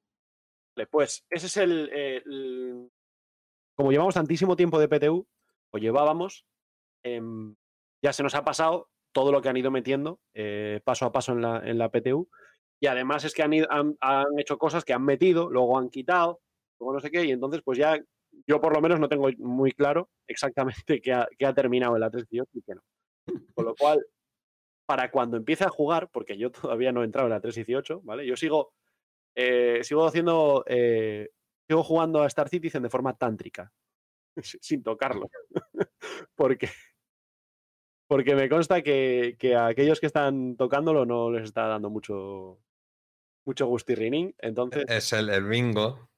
Vale, 0.74 0.86
pues 0.86 1.22
ese 1.28 1.46
es 1.48 1.56
el, 1.58 1.90
eh, 1.92 2.22
el- 2.24 2.90
Como 3.76 3.90
llevamos 3.92 4.14
tantísimo 4.14 4.56
tiempo 4.56 4.78
de 4.78 4.88
PTU, 4.88 5.26
o 5.74 5.78
llevábamos, 5.78 6.46
em, 7.04 7.54
ya 8.02 8.12
se 8.12 8.22
nos 8.22 8.34
ha 8.34 8.44
pasado 8.44 8.88
todo 9.12 9.30
lo 9.32 9.40
que 9.42 9.48
han 9.48 9.56
ido 9.56 9.70
metiendo 9.70 10.20
eh, 10.34 10.80
paso 10.84 11.04
a 11.06 11.12
paso 11.12 11.32
en 11.32 11.42
la, 11.42 11.58
en 11.64 11.78
la 11.78 11.90
PTU. 11.90 12.28
Y 12.80 12.86
además 12.86 13.24
es 13.24 13.34
que 13.34 13.42
han, 13.42 13.52
han, 13.70 13.96
han 14.00 14.38
hecho 14.38 14.58
cosas 14.58 14.84
que 14.84 14.92
han 14.92 15.04
metido, 15.04 15.48
luego 15.50 15.78
han 15.78 15.88
quitado, 15.90 16.40
luego 16.80 16.94
no 16.94 17.00
sé 17.00 17.10
qué, 17.10 17.24
y 17.24 17.30
entonces 17.30 17.62
pues 17.64 17.78
ya 17.78 18.00
yo 18.46 18.60
por 18.60 18.74
lo 18.74 18.80
menos 18.80 18.98
no 18.98 19.08
tengo 19.08 19.28
muy 19.38 19.72
claro 19.72 20.08
exactamente 20.26 20.74
qué 21.02 21.12
ha, 21.12 21.28
qué 21.38 21.46
ha 21.46 21.54
terminado 21.54 21.94
en 21.94 22.00
la 22.00 22.10
318 22.10 22.50
y 22.58 22.62
qué 22.62 22.74
no. 22.74 22.82
Con 23.54 23.66
lo 23.66 23.74
cual, 23.76 24.04
para 24.86 25.10
cuando 25.10 25.36
empiece 25.36 25.64
a 25.64 25.68
jugar, 25.68 26.08
porque 26.10 26.36
yo 26.36 26.50
todavía 26.50 26.90
no 26.90 27.02
he 27.02 27.04
entrado 27.04 27.28
en 27.28 27.32
la 27.34 27.40
318, 27.40 28.00
¿vale? 28.02 28.26
Yo 28.26 28.36
sigo 28.36 28.72
eh, 29.34 29.80
sigo 29.84 30.04
haciendo. 30.06 30.64
eh, 30.66 31.30
sigo 31.68 31.82
jugando 31.84 32.22
a 32.22 32.26
Star 32.26 32.48
Citizen 32.48 32.82
de 32.82 32.90
forma 32.90 33.16
tántrica. 33.16 33.72
si- 34.42 34.58
Sin 34.60 34.82
tocarlo. 34.82 35.28
porque. 36.34 36.68
Porque 38.12 38.34
me 38.34 38.46
consta 38.50 38.82
que, 38.82 39.36
que 39.38 39.56
a 39.56 39.68
aquellos 39.68 39.98
que 39.98 40.04
están 40.04 40.54
tocándolo 40.58 41.06
no 41.06 41.30
les 41.30 41.44
está 41.44 41.66
dando 41.66 41.88
mucho. 41.88 42.60
Mucho 43.46 43.66
gustirrinín. 43.68 44.34
Entonces. 44.38 44.84
Es 44.86 45.14
el, 45.14 45.30
el 45.30 45.46
bingo. 45.46 46.10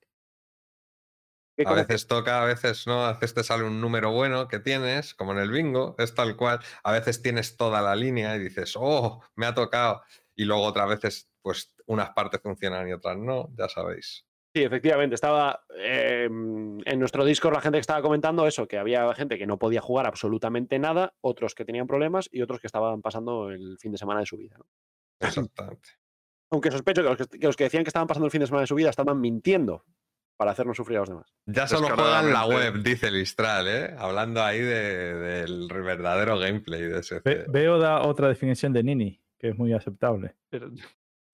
¿qué 1.56 1.62
A 1.64 1.72
veces 1.72 2.08
toca, 2.08 2.42
a 2.42 2.46
veces 2.46 2.88
no. 2.88 3.04
A 3.04 3.12
veces 3.12 3.32
te 3.34 3.44
sale 3.44 3.62
un 3.62 3.80
número 3.80 4.10
bueno 4.10 4.48
que 4.48 4.58
tienes, 4.58 5.14
como 5.14 5.34
en 5.34 5.38
el 5.38 5.52
bingo, 5.52 5.94
es 5.98 6.12
tal 6.16 6.34
cual. 6.34 6.58
A 6.82 6.90
veces 6.90 7.22
tienes 7.22 7.56
toda 7.56 7.80
la 7.80 7.94
línea 7.94 8.34
y 8.34 8.40
dices, 8.40 8.74
oh, 8.76 9.22
me 9.36 9.46
ha 9.46 9.54
tocado. 9.54 10.02
Y 10.34 10.46
luego 10.46 10.64
otras 10.64 10.88
veces, 10.88 11.30
pues 11.42 11.72
unas 11.86 12.10
partes 12.10 12.40
funcionan 12.42 12.88
y 12.88 12.92
otras 12.92 13.18
no, 13.18 13.50
ya 13.56 13.68
sabéis. 13.68 14.26
Sí, 14.54 14.62
efectivamente. 14.62 15.16
Estaba 15.16 15.64
eh, 15.76 16.26
en 16.30 16.98
nuestro 17.00 17.24
Discord 17.24 17.54
la 17.54 17.60
gente 17.60 17.76
que 17.76 17.80
estaba 17.80 18.00
comentando 18.02 18.46
eso, 18.46 18.68
que 18.68 18.78
había 18.78 19.12
gente 19.14 19.36
que 19.36 19.46
no 19.46 19.58
podía 19.58 19.80
jugar 19.80 20.06
absolutamente 20.06 20.78
nada, 20.78 21.12
otros 21.20 21.54
que 21.56 21.64
tenían 21.64 21.88
problemas 21.88 22.28
y 22.30 22.40
otros 22.40 22.60
que 22.60 22.68
estaban 22.68 23.02
pasando 23.02 23.50
el 23.50 23.76
fin 23.80 23.90
de 23.90 23.98
semana 23.98 24.20
de 24.20 24.26
su 24.26 24.36
vida. 24.36 24.56
¿no? 24.58 24.66
Exactamente. 25.20 25.88
Aunque 26.52 26.70
sospecho 26.70 27.02
que 27.02 27.08
los 27.08 27.16
que, 27.16 27.38
que 27.40 27.46
los 27.46 27.56
que 27.56 27.64
decían 27.64 27.82
que 27.82 27.88
estaban 27.88 28.06
pasando 28.06 28.26
el 28.26 28.30
fin 28.30 28.40
de 28.42 28.46
semana 28.46 28.60
de 28.60 28.66
su 28.68 28.76
vida 28.76 28.90
estaban 28.90 29.20
mintiendo 29.20 29.84
para 30.36 30.52
hacernos 30.52 30.76
sufrir 30.76 30.98
a 30.98 31.00
los 31.00 31.08
demás. 31.08 31.34
Ya 31.46 31.66
solo 31.66 31.88
juegan 31.94 32.32
la 32.32 32.46
web, 32.46 32.82
dice 32.82 33.10
Listral, 33.10 33.66
¿eh? 33.68 33.94
Hablando 33.98 34.42
ahí 34.42 34.60
de- 34.60 35.14
del 35.14 35.68
verdadero 35.68 36.38
gameplay 36.38 36.82
de 36.82 36.98
ese. 37.00 37.20
Ve- 37.24 37.44
Veo 37.48 37.78
da 37.78 38.02
otra 38.02 38.28
definición 38.28 38.72
de 38.72 38.82
Nini, 38.84 39.20
que 39.38 39.48
es 39.48 39.56
muy 39.58 39.72
aceptable. 39.72 40.36
Pero- 40.48 40.70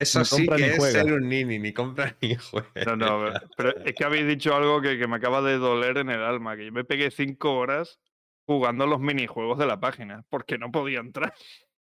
Eso 0.01 0.25
sí 0.25 0.47
que 0.49 0.67
es 0.67 0.77
juega. 0.79 1.03
ser 1.03 1.13
un 1.13 1.29
nini, 1.29 1.59
ni 1.59 1.73
compra 1.73 2.17
ni 2.21 2.35
juega. 2.51 2.69
No, 2.87 2.97
no, 2.97 3.33
pero 3.57 3.77
es 3.85 3.95
que 3.95 4.05
habéis 4.05 4.27
dicho 4.27 4.55
algo 4.55 4.81
que, 4.81 4.99
que 4.99 5.07
me 5.07 5.17
acaba 5.17 5.43
de 5.43 5.59
doler 5.59 5.99
en 5.99 6.11
el 6.11 6.23
alma, 6.23 6.57
que 6.57 6.65
yo 6.67 6.73
me 6.73 6.85
pegué 6.85 7.11
cinco 7.11 7.55
horas 7.57 8.01
jugando 8.49 8.87
los 8.87 8.99
minijuegos 9.01 9.59
de 9.59 9.67
la 9.67 9.79
página, 9.79 10.25
porque 10.29 10.59
no 10.59 10.73
podía 10.73 11.01
entrar. 11.01 11.33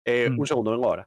Eh, 0.05 0.29
Mm. 0.31 0.39
Un 0.41 0.47
segundo, 0.47 0.73
vengo 0.73 0.87
ahora. 0.89 1.07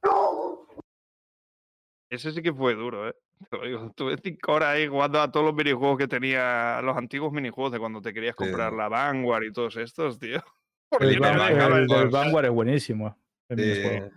Ese 2.10 2.32
sí 2.32 2.42
que 2.42 2.54
fue 2.54 2.76
duro, 2.76 3.10
¿eh? 3.10 3.16
Te 3.50 3.58
lo 3.58 3.66
digo, 3.66 3.86
Estuve 3.88 4.16
cinco 4.24 4.54
horas 4.54 4.70
ahí 4.70 4.88
jugando 4.88 5.20
a 5.22 5.30
todos 5.32 5.46
los 5.48 5.56
minijuegos 5.56 5.98
que 5.98 6.08
tenía, 6.08 6.80
los 6.82 6.96
antiguos 6.96 7.34
minijuegos 7.34 7.74
de 7.74 7.80
cuando 7.80 8.02
te 8.02 8.14
querías 8.14 8.36
comprar 8.36 8.72
Sí. 8.72 8.78
la 8.78 8.88
Vanguard 8.88 9.44
y 9.44 9.52
todos 9.52 9.76
estos, 9.78 10.18
tío. 10.20 10.42
Porque 10.90 11.08
El, 11.08 11.14
yo 11.16 11.20
no 11.20 11.34
me 11.34 11.38
Van- 11.40 11.54
dejaba 11.54 11.76
el 11.78 11.82
entrar. 11.84 12.10
Vanguard 12.10 12.46
es 12.46 12.52
buenísimo. 12.52 13.18
el 13.50 13.60
Sí. 13.60 13.66
minijuego. 13.66 14.12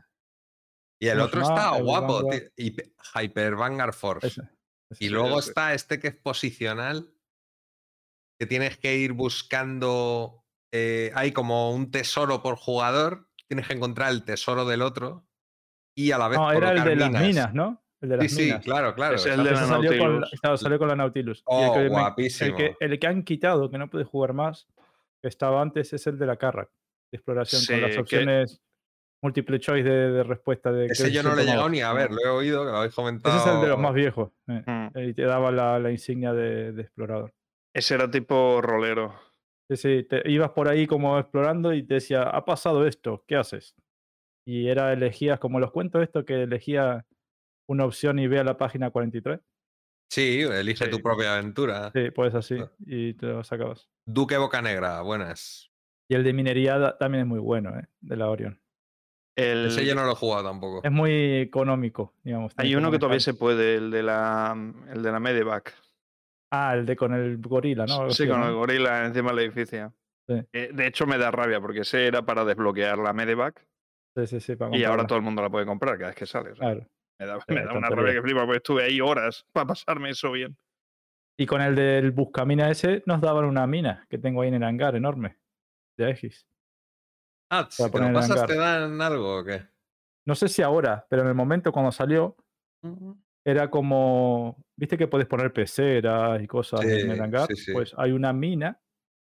Y 1.01 1.07
el 1.09 1.15
¿Cómo 1.19 1.25
otro 1.27 1.43
está 1.43 1.71
guapo, 1.79 2.29
y 2.57 2.75
Hyper 3.15 3.55
Vanguard 3.57 3.93
Force. 3.95 4.27
Ese, 4.27 4.43
ese. 4.91 5.05
Y 5.05 5.09
luego 5.09 5.39
ese. 5.39 5.51
está 5.51 5.75
este 5.75 6.01
que 6.01 6.09
es 6.09 6.17
posicional, 6.17 7.13
que 8.41 8.47
tienes 8.47 8.77
que 8.79 8.97
ir 8.97 9.13
buscando. 9.13 10.45
eh, 10.73 11.13
hay 11.15 11.33
como 11.33 11.73
un 11.73 11.91
tesoro 11.91 12.43
por 12.43 12.57
jugador, 12.57 13.29
tienes 13.49 13.67
que 13.67 13.73
encontrar 13.75 14.11
el 14.11 14.25
tesoro 14.25 14.65
del 14.67 14.83
otro 14.83 15.27
y 15.97 16.11
a 16.13 16.19
la 16.19 16.29
vez 16.29 16.39
No, 16.39 16.53
era 16.53 16.73
el 16.73 16.85
de 16.85 16.97
las 16.97 17.11
minas. 17.23 17.55
¿no? 17.55 17.83
el 18.03 18.11
de 18.11 18.17
Sí, 18.17 18.23
las 18.25 18.33
sí, 18.33 18.43
minas. 18.45 18.65
claro, 18.65 18.95
claro. 18.95 19.15
Es 19.17 19.25
el 19.27 19.43
de 19.45 19.51
la 19.53 19.67
salió 19.67 19.91
con, 19.91 19.99
la- 19.99 20.21
Nautilus. 20.21 20.41
claro, 20.41 20.57
salió 20.59 20.79
con 20.79 20.89
la 20.89 20.97
Nautilus. 20.97 21.39
Y 21.39 21.43
Oh, 21.47 21.65
el, 21.67 21.73
que 21.73 21.83
me- 21.85 21.89
guapísimo. 21.89 22.51
el, 22.51 22.57
que, 22.57 22.77
el 22.85 22.99
que 22.99 23.07
han 23.07 23.23
quitado, 23.23 23.71
que 23.71 23.79
no 23.79 23.89
puedes 23.89 24.07
jugar 24.07 24.35
más, 24.35 24.69
que 25.23 25.29
estaba 25.29 25.63
antes, 25.63 25.93
es 25.95 26.07
el 26.07 26.19
de 26.19 26.27
la 26.27 26.37
Carrack, 26.37 26.69
de 27.11 27.17
exploración, 27.17 27.63
con 27.67 27.75
Sí, 27.77 27.81
las 27.81 27.91
que- 27.93 28.01
opciones 28.01 28.61
múltiple 29.23 29.59
choice 29.61 29.89
de, 29.89 30.11
de 30.13 30.23
respuesta. 30.23 30.71
De 30.73 30.87
Ese 30.87 31.11
yo 31.11 31.23
no 31.23 31.35
lo 31.35 31.41
he 31.41 31.45
llegado 31.45 31.69
ni 31.69 31.81
a 31.81 31.93
ver, 31.93 32.11
lo 32.11 32.19
he 32.25 32.29
oído, 32.29 32.65
que 32.65 32.71
lo 32.71 32.77
habéis 32.79 32.95
comentado. 32.95 33.37
Ese 33.37 33.49
es 33.49 33.55
el 33.57 33.61
de 33.63 33.69
los 33.69 33.79
más 33.79 33.95
viejos. 33.95 34.31
eh, 34.49 34.63
Mm. 34.67 34.99
Y 35.09 35.15
te 35.15 35.23
daba 35.23 35.51
la, 35.51 35.79
la 35.79 35.91
insignia 35.91 36.33
de, 36.33 36.73
de 36.73 36.83
explorador. 36.83 37.35
Ese 37.75 37.95
era 37.95 38.11
tipo 38.11 38.61
rolero. 38.63 39.15
Sí, 39.71 39.77
sí, 39.77 40.03
te 40.09 40.23
ibas 40.31 40.51
por 40.51 40.69
ahí 40.69 40.87
como 40.87 41.19
explorando 41.19 41.75
y 41.75 41.83
te 41.83 41.95
decía, 41.95 42.23
ha 42.23 42.45
pasado 42.45 42.87
esto, 42.87 43.25
¿qué 43.27 43.37
haces? 43.37 43.75
Y 44.47 44.69
era, 44.69 44.93
elegías, 44.95 45.39
como 45.39 45.61
los 45.61 45.71
cuentos 45.73 46.03
esto, 46.03 46.25
que 46.25 46.45
elegía 46.45 47.05
una 47.69 47.85
opción 47.85 48.19
y 48.19 48.27
ve 48.29 48.39
a 48.39 48.45
la 48.45 48.57
página 48.57 48.91
43. 48.91 49.41
Sí, 50.11 50.41
elige 50.41 50.87
Sí. 50.87 50.91
tu 50.91 51.01
propia 51.03 51.35
aventura. 51.35 51.91
Sí, 51.93 52.11
pues 52.13 52.35
así, 52.35 52.57
Ah. 52.59 52.71
y 52.87 53.13
te 53.13 53.27
lo 53.27 53.45
sacabas. 53.45 53.91
Duque 54.07 54.39
Bocanegra, 54.39 55.03
buenas. 55.03 55.71
Y 56.11 56.15
el 56.15 56.25
de 56.25 56.33
minería 56.33 56.97
también 56.99 57.25
es 57.25 57.29
muy 57.29 57.39
bueno, 57.41 57.79
¿eh? 57.79 57.87
de 58.01 58.17
la 58.17 58.31
Orion. 58.31 58.59
El- 59.39 59.67
Ese 59.67 59.87
yo 59.87 59.95
no 59.95 60.05
lo 60.05 60.13
he 60.13 60.17
jugado 60.17 60.49
tampoco. 60.49 60.81
Es 60.83 60.91
muy 60.91 61.37
económico, 61.37 62.13
digamos. 62.25 62.53
Hay 62.57 62.75
uno 62.75 62.91
que 62.91 62.99
todavía 62.99 63.21
se 63.21 63.35
puede, 63.35 63.77
el 63.77 63.91
de 63.91 64.03
la, 64.03 64.57
el 64.93 65.03
de 65.03 65.13
la 65.13 65.21
Medevac. 65.21 65.75
Ah, 66.51 66.75
el 66.75 66.87
de 66.87 66.97
con 66.97 67.15
el 67.15 67.39
gorila, 67.39 67.87
¿no? 67.87 68.11
Sí, 68.11 68.27
con 68.27 68.41
¿no? 68.41 68.49
el 68.49 68.55
gorila 68.55 69.05
encima 69.07 69.31
del 69.31 69.41
edificio. 69.41 69.95
Sí. 70.27 70.35
Eh, 70.53 70.71
de 70.75 70.87
hecho, 70.87 71.07
me 71.07 71.19
da 71.19 71.31
rabia 71.31 71.61
porque 71.61 71.81
ese 71.81 72.07
era 72.07 72.23
para 72.23 72.45
desbloquear 72.45 72.99
la 72.99 73.13
Medevac 73.13 73.65
Sí, 74.17 74.27
sí, 74.27 74.41
sí, 74.41 74.57
para 74.57 74.77
y 74.77 74.83
ahora 74.83 75.07
todo 75.07 75.19
el 75.19 75.25
mundo 75.25 75.41
la 75.43 75.51
puede 75.51 75.65
comprar 75.67 75.97
cada 75.97 76.09
vez 76.09 76.17
que 76.17 76.27
sale. 76.27 76.51
o 76.51 76.57
sea, 76.57 76.73
Claro. 76.73 76.89
Me 77.21 77.27
da, 77.27 77.39
Sí, 77.41 77.55
me 77.55 77.65
da 77.65 77.73
una 77.73 77.89
rabia 77.89 78.13
que 78.15 78.23
flipa 78.23 78.41
porque 78.45 78.57
estuve 78.57 78.83
ahí 78.85 79.01
horas 79.01 79.47
para 79.53 79.67
pasarme 79.69 80.11
eso 80.11 80.33
bien. 80.33 80.57
Y 81.39 81.47
con 81.47 81.61
el 81.61 81.77
del 81.77 82.11
buscamina 82.11 82.69
ese 82.71 83.03
nos 83.07 83.21
daban 83.21 83.45
una 83.45 83.67
mina 83.69 84.05
que 84.11 84.19
tengo 84.19 84.43
ahí 84.43 84.49
en 84.49 84.55
el 84.55 84.65
hangar 84.65 84.97
enorme 84.97 85.37
de 85.97 86.07
Aegis. 86.07 86.47
Ah, 87.51 87.67
si 87.71 87.91
te 87.91 87.99
lo 87.99 88.07
en 88.07 88.13
pasas. 88.15 88.47
¿te 88.47 88.57
dan 88.57 89.01
algo 89.01 89.39
o 89.39 89.45
qué? 89.45 89.63
No 90.27 90.35
sé 90.35 90.49
si 90.49 90.63
ahora, 90.63 91.07
pero 91.09 91.23
en 91.23 91.29
el 91.29 91.35
momento 91.35 91.73
cuando 91.73 91.91
salió 91.93 92.37
era 93.45 93.71
como, 93.71 94.63
viste 94.77 94.99
que 94.99 95.07
puedes 95.09 95.27
poner 95.27 95.53
peceras 95.53 96.43
y 96.43 96.47
cosas 96.47 96.83
en 96.85 97.01
Sí, 97.01 97.11
el 97.11 97.21
hangar, 97.21 97.47
sí, 97.49 97.57
sí. 97.57 97.73
pues 97.73 97.95
hay 97.97 98.13
una 98.13 98.33
mina, 98.33 98.79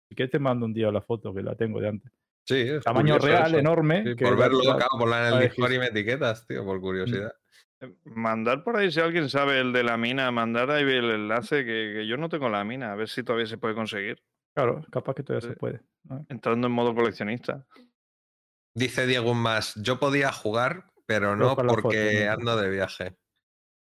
y 0.09 0.15
que 0.15 0.29
te 0.29 0.39
mando 0.39 0.67
un 0.67 0.73
día 0.73 0.91
la 0.93 1.01
foto 1.01 1.35
que 1.35 1.43
la 1.43 1.57
tengo 1.57 1.81
de 1.81 1.89
antes. 1.89 2.12
Sí, 2.47 2.61
es 2.61 2.85
Tamaño 2.85 3.19
real, 3.19 3.47
eso. 3.49 3.59
enorme. 3.59 4.05
Sí, 4.05 4.17
que 4.17 4.25
por 4.25 4.39
la- 4.39 4.45
verlo, 4.45 4.61
la- 4.62 4.77
claro, 4.77 4.89
ponla 4.99 5.21
en 5.21 5.25
el 5.27 5.35
la 5.35 5.41
Discord 5.41 5.73
y 5.73 5.79
me 5.79 5.87
etiquetas, 5.87 6.47
tío, 6.47 6.65
por 6.65 6.81
curiosidad. 6.81 7.33
Eh, 7.81 7.93
Mandar 8.05 8.62
por 8.62 8.77
ahí, 8.77 8.93
si 8.93 9.01
alguien 9.01 9.29
sabe 9.29 9.59
el 9.61 9.73
de 9.73 9.83
la 9.83 9.97
mina, 9.97 10.31
mandar 10.31 10.71
ahí 10.71 10.83
el 10.85 11.11
enlace 11.11 11.65
que, 11.65 11.93
que 11.97 12.07
yo 12.07 12.17
no 12.17 12.29
tengo 12.29 12.49
la 12.49 12.62
mina, 12.62 12.93
a 12.93 12.95
ver 12.95 13.09
si 13.09 13.23
todavía 13.25 13.47
se 13.47 13.59
puede 13.59 13.75
conseguir. 13.75 14.23
Claro, 14.55 14.83
capaz 14.93 15.15
que 15.15 15.23
todavía 15.25 15.49
se 15.49 15.55
Sí. 15.55 15.59
puede. 15.59 15.81
¿no? 16.05 16.25
Entrando 16.29 16.67
en 16.69 16.73
modo 16.73 16.95
coleccionista. 16.95 17.67
Dice 18.75 19.07
Diego 19.07 19.35
más, 19.35 19.75
yo 19.77 20.01
podía 20.01 20.33
jugar, 20.33 20.93
pero 21.07 21.37
no 21.37 21.55
porque 21.57 22.29
ando 22.29 22.57
de 22.57 22.70
viaje. 22.70 23.16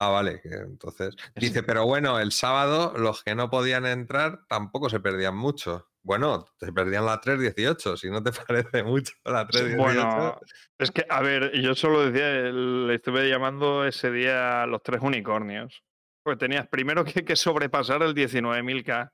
Ah, 0.00 0.10
vale, 0.10 0.40
que 0.40 0.50
entonces. 0.50 1.16
Dice, 1.34 1.64
pero 1.64 1.84
bueno, 1.84 2.20
el 2.20 2.30
sábado 2.30 2.94
los 2.96 3.24
que 3.24 3.34
no 3.34 3.50
podían 3.50 3.84
entrar 3.84 4.46
tampoco 4.48 4.88
se 4.88 5.00
perdían 5.00 5.36
mucho. 5.36 5.90
Bueno, 6.02 6.46
se 6.60 6.72
perdían 6.72 7.04
la 7.04 7.20
3.18, 7.20 7.96
si 7.96 8.08
no 8.08 8.22
te 8.22 8.30
parece 8.46 8.84
mucho 8.84 9.12
la 9.24 9.48
3.18. 9.48 9.76
Bueno, 9.76 10.40
es 10.78 10.90
que, 10.92 11.04
a 11.08 11.20
ver, 11.22 11.52
yo 11.60 11.74
solo 11.74 12.08
decía, 12.08 12.28
le 12.52 12.94
estuve 12.94 13.28
llamando 13.28 13.84
ese 13.84 14.12
día 14.12 14.62
a 14.62 14.66
los 14.66 14.82
tres 14.84 15.02
unicornios. 15.02 15.82
Pues 16.22 16.38
tenías 16.38 16.68
primero 16.68 17.04
que, 17.04 17.24
que 17.24 17.34
sobrepasar 17.34 18.02
el 18.02 18.14
19.000K, 18.14 19.10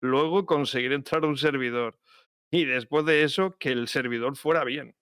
luego 0.00 0.44
conseguir 0.44 0.92
entrar 0.92 1.22
a 1.22 1.28
un 1.28 1.36
servidor 1.36 2.00
y 2.50 2.64
después 2.64 3.04
de 3.04 3.22
eso 3.22 3.56
que 3.58 3.70
el 3.70 3.88
servidor 3.88 4.36
fuera 4.36 4.64
bien. 4.64 4.96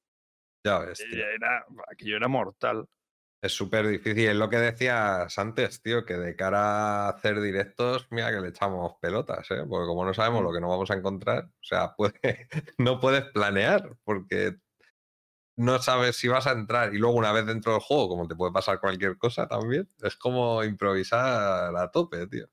Ya 0.64 0.78
ves, 0.78 0.98
tío. 0.98 1.24
Era, 1.26 1.64
aquello 1.90 2.16
era 2.16 2.28
mortal. 2.28 2.88
Es 3.42 3.52
súper 3.52 3.88
difícil. 3.88 4.28
Es 4.28 4.36
lo 4.36 4.48
que 4.48 4.58
decías 4.58 5.36
antes, 5.36 5.82
tío, 5.82 6.04
que 6.04 6.14
de 6.14 6.36
cara 6.36 7.06
a 7.06 7.08
hacer 7.08 7.40
directos, 7.40 8.06
mira 8.10 8.30
que 8.30 8.40
le 8.40 8.48
echamos 8.50 8.94
pelotas, 9.00 9.50
¿eh? 9.50 9.64
Porque 9.68 9.88
como 9.88 10.04
no 10.04 10.14
sabemos 10.14 10.44
lo 10.44 10.52
que 10.52 10.60
nos 10.60 10.70
vamos 10.70 10.90
a 10.92 10.94
encontrar, 10.94 11.46
o 11.46 11.62
sea, 11.62 11.94
puede, 11.96 12.48
no 12.78 13.00
puedes 13.00 13.24
planear, 13.32 13.96
porque 14.04 14.58
no 15.56 15.78
sabes 15.80 16.16
si 16.16 16.28
vas 16.28 16.46
a 16.46 16.52
entrar. 16.52 16.94
Y 16.94 16.98
luego, 16.98 17.16
una 17.16 17.32
vez 17.32 17.44
dentro 17.46 17.72
del 17.72 17.80
juego, 17.80 18.08
como 18.08 18.28
te 18.28 18.36
puede 18.36 18.52
pasar 18.52 18.80
cualquier 18.80 19.18
cosa 19.18 19.48
también, 19.48 19.88
es 20.02 20.16
como 20.16 20.62
improvisar 20.62 21.74
a 21.76 21.90
tope, 21.90 22.26
tío. 22.28 22.46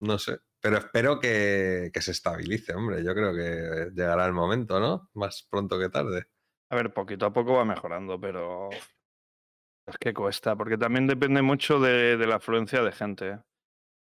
No 0.00 0.18
sé. 0.18 0.38
Pero 0.60 0.78
espero 0.78 1.20
que, 1.20 1.90
que 1.92 2.02
se 2.02 2.10
estabilice, 2.12 2.74
hombre. 2.74 3.02
Yo 3.04 3.14
creo 3.14 3.34
que 3.34 3.90
llegará 3.94 4.26
el 4.26 4.32
momento, 4.32 4.80
¿no? 4.80 5.10
Más 5.14 5.46
pronto 5.50 5.78
que 5.78 5.88
tarde. 5.88 6.26
A 6.70 6.76
ver, 6.76 6.92
poquito 6.92 7.26
a 7.26 7.32
poco 7.32 7.54
va 7.54 7.64
mejorando, 7.64 8.20
pero 8.20 8.70
es 9.86 9.96
que 10.00 10.12
cuesta, 10.12 10.56
porque 10.56 10.76
también 10.76 11.06
depende 11.06 11.42
mucho 11.42 11.78
de, 11.78 12.16
de 12.16 12.26
la 12.26 12.36
afluencia 12.36 12.82
de 12.82 12.92
gente. 12.92 13.28
¿eh? 13.28 13.38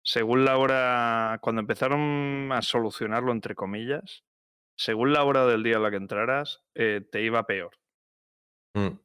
Según 0.02 0.44
la 0.44 0.56
hora, 0.56 1.38
cuando 1.42 1.60
empezaron 1.60 2.50
a 2.52 2.62
solucionarlo, 2.62 3.32
entre 3.32 3.54
comillas, 3.54 4.24
según 4.76 5.12
la 5.12 5.24
hora 5.24 5.46
del 5.46 5.62
día 5.62 5.76
a 5.76 5.80
la 5.80 5.90
que 5.90 5.96
entraras, 5.96 6.62
eh, 6.74 7.06
te 7.10 7.22
iba 7.22 7.46
peor. 7.46 7.76
Mm. 8.74 8.98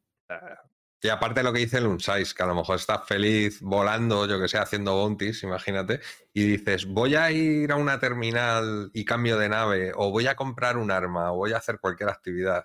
Y 1.04 1.10
aparte 1.10 1.43
lo 1.43 1.52
que 1.52 1.60
dice 1.60 1.80
el 1.80 1.88
Unsais, 1.88 2.34
que 2.34 2.43
a 2.43 2.45
lo 2.45 2.56
mejor 2.56 2.76
estás 2.76 3.06
feliz 3.08 3.60
volando, 3.62 4.28
yo 4.28 4.39
que 4.39 4.47
sé, 4.47 4.60
haciendo 4.60 4.93
bounties, 4.95 5.43
imagínate, 5.43 5.99
y 6.32 6.43
dices, 6.43 6.86
voy 6.86 7.16
a 7.16 7.32
ir 7.32 7.72
a 7.72 7.76
una 7.76 7.99
terminal 7.99 8.91
y 8.93 9.04
cambio 9.04 9.38
de 9.38 9.49
nave, 9.49 9.91
o 9.95 10.12
voy 10.12 10.28
a 10.28 10.36
comprar 10.36 10.78
un 10.78 10.91
arma, 10.91 11.32
o 11.32 11.38
voy 11.38 11.54
a 11.54 11.58
hacer 11.58 11.80
cualquier 11.80 12.10
actividad 12.10 12.64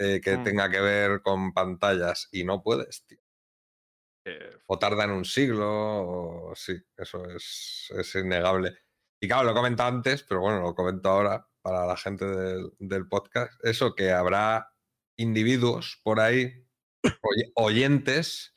eh, 0.00 0.20
que 0.22 0.38
Mm. 0.38 0.44
tenga 0.44 0.70
que 0.70 0.80
ver 0.80 1.22
con 1.22 1.52
pantallas, 1.52 2.28
y 2.32 2.44
no 2.44 2.62
puedes, 2.62 3.04
tío. 3.06 3.18
que 4.24 4.38
O 4.66 4.78
tardan 4.78 5.10
un 5.10 5.24
siglo, 5.24 5.66
o 6.50 6.54
sí, 6.54 6.74
eso 6.96 7.24
es, 7.30 7.88
es 7.96 8.14
innegable. 8.14 8.76
Y 9.22 9.28
claro, 9.28 9.44
lo 9.44 9.50
he 9.52 9.54
comentado 9.54 9.88
antes, 9.88 10.22
pero 10.22 10.40
bueno, 10.40 10.60
lo 10.62 10.74
comento 10.74 11.08
ahora 11.10 11.46
para 11.62 11.86
la 11.86 11.96
gente 11.96 12.24
del, 12.26 12.72
del 12.78 13.08
podcast, 13.08 13.52
eso 13.64 13.94
que 13.94 14.12
habrá 14.12 14.74
individuos 15.18 16.00
por 16.02 16.20
ahí, 16.20 16.66
oy- 17.22 17.52
oyentes, 17.54 18.54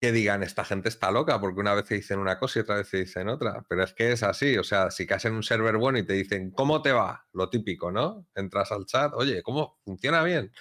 que 0.00 0.12
digan, 0.12 0.42
esta 0.42 0.64
gente 0.64 0.88
está 0.88 1.10
loca, 1.10 1.40
porque 1.40 1.60
una 1.60 1.74
vez 1.74 1.84
te 1.86 1.96
dicen 1.96 2.20
una 2.20 2.38
cosa 2.38 2.58
y 2.58 2.62
otra 2.62 2.76
vez 2.76 2.90
te 2.90 2.98
dicen 2.98 3.28
otra. 3.28 3.64
Pero 3.68 3.82
es 3.82 3.92
que 3.94 4.12
es 4.12 4.22
así, 4.22 4.56
o 4.56 4.64
sea, 4.64 4.90
si 4.90 5.06
caes 5.06 5.24
en 5.24 5.34
un 5.34 5.42
server 5.42 5.76
bueno 5.76 5.98
y 5.98 6.06
te 6.06 6.12
dicen, 6.12 6.50
¿cómo 6.52 6.82
te 6.82 6.92
va? 6.92 7.26
Lo 7.32 7.50
típico, 7.50 7.90
¿no? 7.90 8.26
Entras 8.34 8.70
al 8.72 8.86
chat, 8.86 9.12
oye, 9.14 9.42
¿cómo 9.42 9.78
funciona 9.84 10.22
bien? 10.22 10.52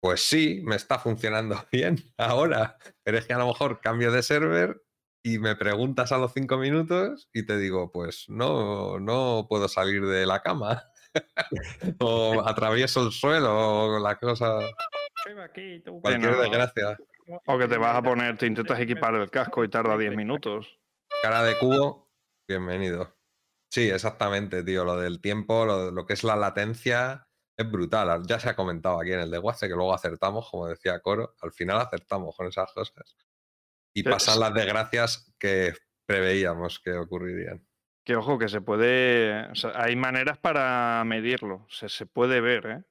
Pues 0.00 0.22
sí, 0.24 0.62
me 0.64 0.76
está 0.76 0.98
funcionando 0.98 1.56
bien 1.72 1.98
ahora, 2.18 2.76
pero 3.02 3.18
es 3.18 3.26
que 3.26 3.32
a 3.32 3.38
lo 3.38 3.46
mejor 3.46 3.80
cambio 3.80 4.12
de 4.12 4.22
server 4.22 4.82
y 5.24 5.38
me 5.38 5.56
preguntas 5.56 6.12
a 6.12 6.18
los 6.18 6.32
cinco 6.32 6.58
minutos 6.58 7.28
y 7.32 7.44
te 7.44 7.58
digo, 7.58 7.90
pues 7.90 8.26
no, 8.28 9.00
no 9.00 9.46
puedo 9.48 9.68
salir 9.68 10.06
de 10.06 10.26
la 10.26 10.40
cama. 10.42 10.84
o 12.00 12.46
atravieso 12.46 13.04
el 13.04 13.12
suelo 13.12 13.86
o 13.86 13.98
la 13.98 14.18
cosa, 14.18 14.58
cualquier 16.02 16.36
desgracia. 16.36 16.98
O 17.46 17.58
que 17.58 17.68
te 17.68 17.76
vas 17.76 17.96
a 17.96 18.02
poner, 18.02 18.38
te 18.38 18.46
intentas 18.46 18.80
equipar 18.80 19.14
el 19.14 19.30
casco 19.30 19.62
y 19.64 19.68
tarda 19.68 19.98
10 19.98 20.16
minutos. 20.16 20.78
Cara 21.22 21.42
de 21.42 21.58
cubo, 21.58 22.10
bienvenido. 22.48 23.14
Sí, 23.70 23.90
exactamente, 23.90 24.62
tío. 24.62 24.84
Lo 24.84 24.96
del 24.96 25.20
tiempo, 25.20 25.66
lo, 25.66 25.90
lo 25.90 26.06
que 26.06 26.14
es 26.14 26.24
la 26.24 26.36
latencia, 26.36 27.28
es 27.58 27.70
brutal. 27.70 28.22
Ya 28.26 28.38
se 28.38 28.48
ha 28.48 28.56
comentado 28.56 29.00
aquí 29.00 29.12
en 29.12 29.20
el 29.20 29.30
de 29.30 29.38
Waze 29.38 29.68
que 29.68 29.74
luego 29.74 29.92
acertamos, 29.92 30.48
como 30.48 30.68
decía 30.68 31.00
Coro. 31.00 31.34
Al 31.42 31.52
final 31.52 31.78
acertamos 31.78 32.34
con 32.36 32.46
esas 32.46 32.72
cosas. 32.72 33.16
Y 33.92 34.04
pasan 34.04 34.40
las 34.40 34.54
desgracias 34.54 35.34
que 35.38 35.74
preveíamos 36.06 36.78
que 36.78 36.92
ocurrirían. 36.92 37.66
Que 38.04 38.16
ojo, 38.16 38.38
que 38.38 38.48
se 38.48 38.60
puede. 38.60 39.50
o 39.50 39.54
sea, 39.54 39.72
hay 39.74 39.96
maneras 39.96 40.38
para 40.38 41.02
medirlo. 41.04 41.66
Se, 41.68 41.88
se 41.88 42.06
puede 42.06 42.40
ver, 42.40 42.66
¿eh? 42.66 42.84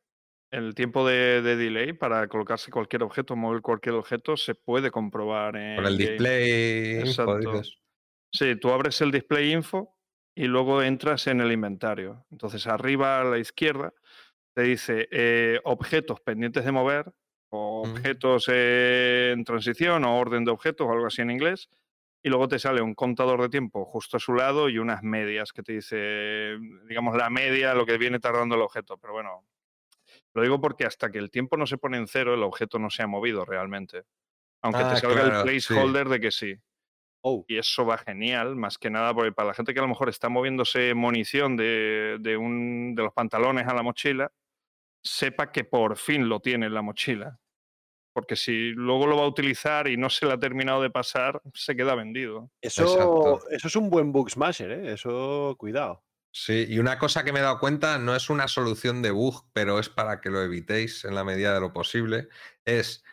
El 0.50 0.76
tiempo 0.76 1.06
de, 1.06 1.42
de 1.42 1.56
delay 1.58 1.94
para 1.94 2.28
colocarse 2.28 2.72
cualquier 2.72 3.04
objeto, 3.04 3.36
mover 3.36 3.62
cualquier 3.62 3.96
objeto, 3.96 4.38
se 4.38 4.56
puede 4.56 4.92
comprobar 4.92 5.56
en. 5.58 5.78
El 5.80 5.98
game. 5.98 5.98
display, 5.98 7.00
Exacto. 7.00 7.62
Sí, 8.32 8.56
tú 8.56 8.70
abres 8.72 9.02
el 9.02 9.12
display 9.12 9.52
info 9.52 9.98
y 10.36 10.46
luego 10.46 10.82
entras 10.82 11.28
en 11.28 11.42
el 11.42 11.52
inventario. 11.52 12.26
Entonces, 12.32 12.68
arriba 12.68 13.22
a 13.22 13.24
la 13.24 13.40
izquierda 13.40 13.94
te 14.54 14.64
dice 14.64 15.08
eh, 15.12 15.60
objetos 15.64 16.20
pendientes 16.22 16.66
de 16.66 16.72
mover 16.72 17.14
o 17.50 17.86
Mm. 17.86 17.92
objetos 17.92 18.50
eh, 18.52 19.32
en 19.34 19.44
transición 19.46 20.04
o 20.04 20.20
orden 20.20 20.44
de 20.46 20.52
objetos 20.52 20.88
o 20.88 20.92
algo 20.92 21.08
así 21.08 21.22
en 21.22 21.32
inglés. 21.32 21.70
Y 22.24 22.30
luego 22.30 22.48
te 22.48 22.60
sale 22.60 22.82
un 22.82 22.96
contador 22.96 23.42
de 23.42 23.50
tiempo 23.50 23.86
justo 23.86 24.18
a 24.18 24.20
su 24.20 24.34
lado 24.34 24.68
y 24.70 24.80
unas 24.80 25.04
medias 25.04 25.54
que 25.54 25.64
te 25.64 25.74
dice, 25.74 26.58
digamos, 26.88 27.16
la 27.16 27.30
media, 27.30 27.74
lo 27.74 27.86
que 27.86 27.98
viene 27.98 28.20
tardando 28.20 28.56
el 28.56 28.62
objeto. 28.62 28.98
Pero 28.98 29.14
bueno, 29.14 29.46
lo 30.38 30.44
digo 30.44 30.62
porque 30.62 30.86
hasta 30.86 31.12
que 31.12 31.18
el 31.18 31.32
tiempo 31.32 31.58
no 31.58 31.66
se 31.68 31.78
pone 31.78 31.98
en 31.98 32.08
cero, 32.08 32.34
el 32.34 32.44
objeto 32.44 32.80
no 32.80 32.90
se 32.90 33.04
ha 33.04 33.08
movido 33.08 33.44
realmente. 33.44 34.04
Aunque 34.62 34.82
Ah, 34.82 34.94
te 34.94 35.00
salga 35.02 35.22
claro, 35.24 35.50
el 35.52 35.60
sí. 35.62 35.68
placeholder 35.74 36.08
de 36.10 36.20
que 36.20 36.32
sí. 36.32 36.56
Oh, 37.22 37.44
Y 37.48 37.58
eso 37.58 37.86
va 37.86 37.98
genial, 37.98 38.56
más 38.56 38.78
que 38.78 38.90
nada 38.90 39.14
porque 39.14 39.32
para 39.32 39.50
la 39.50 39.54
gente 39.54 39.74
que 39.74 39.80
a 39.80 39.84
lo 39.84 39.90
mejor 39.90 40.10
está 40.10 40.30
moviéndose 40.30 40.94
munición 40.94 41.58
de, 41.58 42.18
de 42.20 42.38
un, 42.38 42.94
de 42.96 43.04
los 43.04 43.14
pantalones 43.14 43.68
a 43.68 43.74
la 43.74 43.84
mochila, 43.84 44.32
sepa 45.04 45.52
que 45.52 45.64
por 45.64 45.98
fin 45.98 46.30
lo 46.30 46.40
tiene 46.40 46.68
en 46.68 46.74
la 46.74 46.82
mochila. 46.82 47.40
Porque 48.14 48.36
si 48.36 48.70
luego 48.72 49.06
lo 49.08 49.18
va 49.18 49.24
a 49.24 49.28
utilizar 49.28 49.88
y 49.88 49.98
no 49.98 50.10
se 50.10 50.26
le 50.26 50.34
ha 50.34 50.40
terminado 50.40 50.82
de 50.82 50.90
pasar, 50.90 51.42
se 51.54 51.76
queda 51.76 51.96
vendido. 51.96 52.52
eso, 52.62 52.84
Exacto. 52.84 53.50
eso 53.52 53.68
es 53.68 53.76
un 53.76 53.90
buen 53.90 54.12
bug 54.12 54.30
smasher, 54.30 54.72
¿eh? 54.72 54.94
Eso, 54.94 55.56
cuidado. 55.58 56.04
Sí, 56.40 56.68
y 56.70 56.78
una 56.78 57.00
cosa 57.00 57.24
que 57.24 57.34
me 57.34 57.40
he 57.40 57.42
dado 57.42 57.60
cuenta, 57.60 57.98
no 57.98 58.16
es 58.16 58.30
una 58.30 58.48
solución 58.48 59.02
de 59.02 59.10
bug, 59.10 59.50
pero 59.54 59.80
es 59.80 59.90
para 59.90 60.22
que 60.22 60.30
lo 60.30 60.44
evitéis 60.44 61.04
en 61.04 61.16
la 61.16 61.24
medida 61.24 61.52
de 61.52 61.60
lo 61.60 61.74
posible, 61.74 62.30
es 62.64 63.04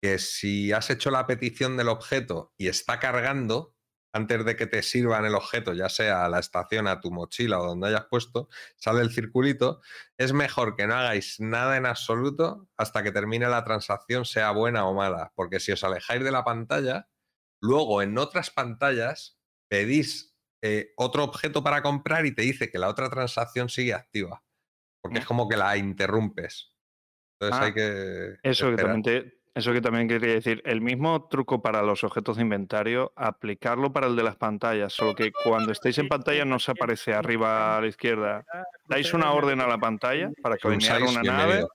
que 0.00 0.18
si 0.18 0.72
has 0.72 0.88
hecho 0.88 1.10
la 1.10 1.26
petición 1.26 1.76
del 1.76 1.88
objeto 1.88 2.54
y 2.56 2.68
está 2.68 2.98
cargando, 2.98 3.76
antes 4.14 4.46
de 4.46 4.56
que 4.56 4.66
te 4.66 4.82
sirvan 4.82 5.26
el 5.26 5.34
objeto, 5.34 5.74
ya 5.74 5.90
sea 5.90 6.24
a 6.24 6.30
la 6.30 6.38
estación, 6.38 6.88
a 6.88 7.02
tu 7.02 7.10
mochila 7.10 7.60
o 7.60 7.66
donde 7.66 7.88
hayas 7.88 8.06
puesto, 8.06 8.48
sale 8.76 9.02
el 9.02 9.12
circulito, 9.12 9.82
es 10.16 10.32
mejor 10.32 10.74
que 10.74 10.86
no 10.86 10.94
hagáis 10.94 11.38
nada 11.38 11.76
en 11.76 11.84
absoluto 11.84 12.66
hasta 12.78 13.02
que 13.02 13.12
termine 13.12 13.46
la 13.50 13.62
transacción, 13.62 14.24
sea 14.24 14.52
buena 14.52 14.86
o 14.86 14.94
mala, 14.94 15.32
porque 15.36 15.60
si 15.60 15.70
os 15.70 15.84
alejáis 15.84 16.24
de 16.24 16.32
la 16.32 16.44
pantalla, 16.44 17.10
luego 17.60 18.00
en 18.00 18.16
otras 18.16 18.50
pantallas 18.50 19.38
pedís 19.68 20.29
eh, 20.62 20.92
otro 20.96 21.24
objeto 21.24 21.62
para 21.62 21.82
comprar 21.82 22.26
y 22.26 22.34
te 22.34 22.42
dice 22.42 22.70
que 22.70 22.78
la 22.78 22.88
otra 22.88 23.08
transacción 23.08 23.68
sigue 23.68 23.94
activa, 23.94 24.42
porque 25.02 25.18
es 25.18 25.24
Mm. 25.24 25.28
como 25.28 25.48
que 25.48 25.56
la 25.56 25.76
interrumpes. 25.76 26.74
Entonces 27.38 27.60
Ah, 27.62 27.66
hay 27.66 27.74
que... 27.74 28.36
Eso 28.42 28.70
que, 28.70 28.76
también 28.76 29.02
te- 29.02 29.40
eso 29.54 29.72
que 29.72 29.80
también 29.80 30.06
quería 30.06 30.34
decir, 30.34 30.62
el 30.64 30.80
mismo 30.80 31.26
truco 31.28 31.60
para 31.60 31.82
los 31.82 32.04
objetos 32.04 32.36
de 32.36 32.42
inventario, 32.42 33.12
aplicarlo 33.16 33.92
para 33.92 34.06
el 34.06 34.14
de 34.16 34.22
las 34.22 34.36
pantallas, 34.36 34.92
solo 34.92 35.14
que 35.14 35.32
cuando 35.44 35.72
estéis 35.72 35.98
en 35.98 36.08
pantalla 36.08 36.44
no 36.44 36.58
se 36.58 36.70
aparece 36.70 37.12
arriba 37.14 37.76
a 37.76 37.80
la 37.80 37.86
izquierda. 37.88 38.44
Dais 38.86 39.12
una 39.12 39.32
orden 39.32 39.60
a 39.60 39.66
la 39.66 39.78
pantalla 39.78 40.30
para 40.42 40.56
Un 40.62 40.72
alinear 40.74 41.02
una 41.02 41.22
nave, 41.22 41.66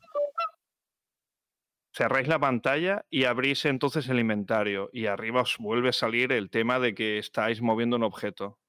cerráis 1.94 2.28
la 2.28 2.40
pantalla 2.40 3.06
y 3.10 3.24
abrís 3.26 3.66
entonces 3.66 4.08
el 4.10 4.20
inventario 4.20 4.90
y 4.94 5.06
arriba 5.08 5.42
os 5.42 5.58
vuelve 5.58 5.90
a 5.90 5.94
salir 5.94 6.32
el 6.32 6.50
tema 6.50 6.80
de 6.80 6.94
que 6.94 7.18
estáis 7.18 7.62
moviendo 7.62 7.96
un 7.96 8.04
objeto 8.04 8.60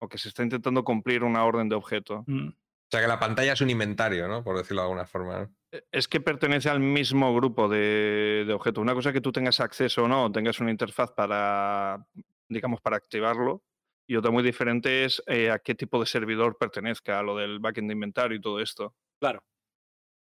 o 0.00 0.08
que 0.08 0.18
se 0.18 0.28
está 0.28 0.42
intentando 0.42 0.84
cumplir 0.84 1.22
una 1.24 1.44
orden 1.44 1.68
de 1.68 1.76
objeto. 1.76 2.24
Mm. 2.26 2.48
O 2.48 2.86
sea 2.90 3.00
que 3.00 3.08
la 3.08 3.18
pantalla 3.18 3.54
es 3.54 3.60
un 3.60 3.70
inventario, 3.70 4.28
¿no? 4.28 4.44
Por 4.44 4.56
decirlo 4.56 4.82
de 4.82 4.86
alguna 4.86 5.06
forma. 5.06 5.38
¿no? 5.40 5.54
E- 5.72 5.84
Es 5.90 6.06
que 6.06 6.20
pertenece 6.20 6.68
al 6.68 6.80
mismo 6.80 7.34
grupo 7.34 7.68
de, 7.68 8.44
de 8.46 8.52
objetos. 8.52 8.82
Una 8.82 8.94
cosa 8.94 9.08
es 9.08 9.14
que 9.14 9.20
tú 9.20 9.32
tengas 9.32 9.58
acceso 9.60 10.04
o 10.04 10.08
no, 10.08 10.30
tengas 10.30 10.60
una 10.60 10.70
interfaz 10.70 11.10
para, 11.12 12.06
digamos, 12.48 12.80
para 12.80 12.96
activarlo. 12.96 13.62
Y 14.06 14.16
otra 14.16 14.30
muy 14.30 14.42
diferente 14.42 15.04
es 15.06 15.22
eh, 15.26 15.50
a 15.50 15.58
qué 15.58 15.74
tipo 15.74 15.98
de 15.98 16.04
servidor 16.06 16.58
pertenezca, 16.58 17.18
a 17.18 17.22
lo 17.22 17.36
del 17.36 17.58
backend 17.58 17.88
de 17.88 17.94
inventario 17.94 18.36
y 18.36 18.40
todo 18.40 18.60
esto. 18.60 18.94
Claro. 19.18 19.42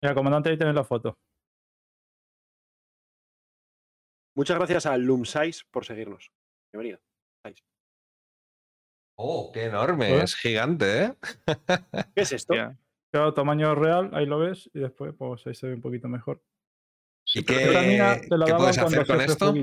Mira, 0.03 0.13
comandante, 0.13 0.49
ahí 0.49 0.57
tenés 0.57 0.75
la 0.75 0.83
foto. 0.83 1.17
Muchas 4.35 4.57
gracias 4.57 4.85
a 4.85 4.97
Loom6 4.97 5.65
por 5.71 5.85
seguirnos. 5.85 6.31
Bienvenido. 6.73 6.99
Oh, 9.15 9.51
qué 9.53 9.65
enorme, 9.65 10.09
¿Eh? 10.15 10.23
es 10.23 10.35
gigante, 10.35 11.03
¿eh? 11.03 11.13
¿Qué 12.15 12.21
es 12.21 12.31
esto? 12.31 12.53
Ya. 12.55 12.77
Claro, 13.11 13.33
tamaño 13.33 13.75
real, 13.75 14.09
ahí 14.13 14.25
lo 14.25 14.39
ves, 14.39 14.69
y 14.73 14.79
después 14.79 15.13
pues 15.17 15.45
ahí 15.45 15.53
se 15.53 15.67
ve 15.67 15.73
un 15.75 15.81
poquito 15.81 16.07
mejor. 16.07 16.41
¿Y 17.33 17.43
qué, 17.43 17.55
te 17.55 18.37
la 18.37 18.45
qué 18.45 18.51
daban 18.51 18.57
puedes 18.57 18.77
hacer 18.77 19.05
con 19.05 19.21
esto? 19.21 19.53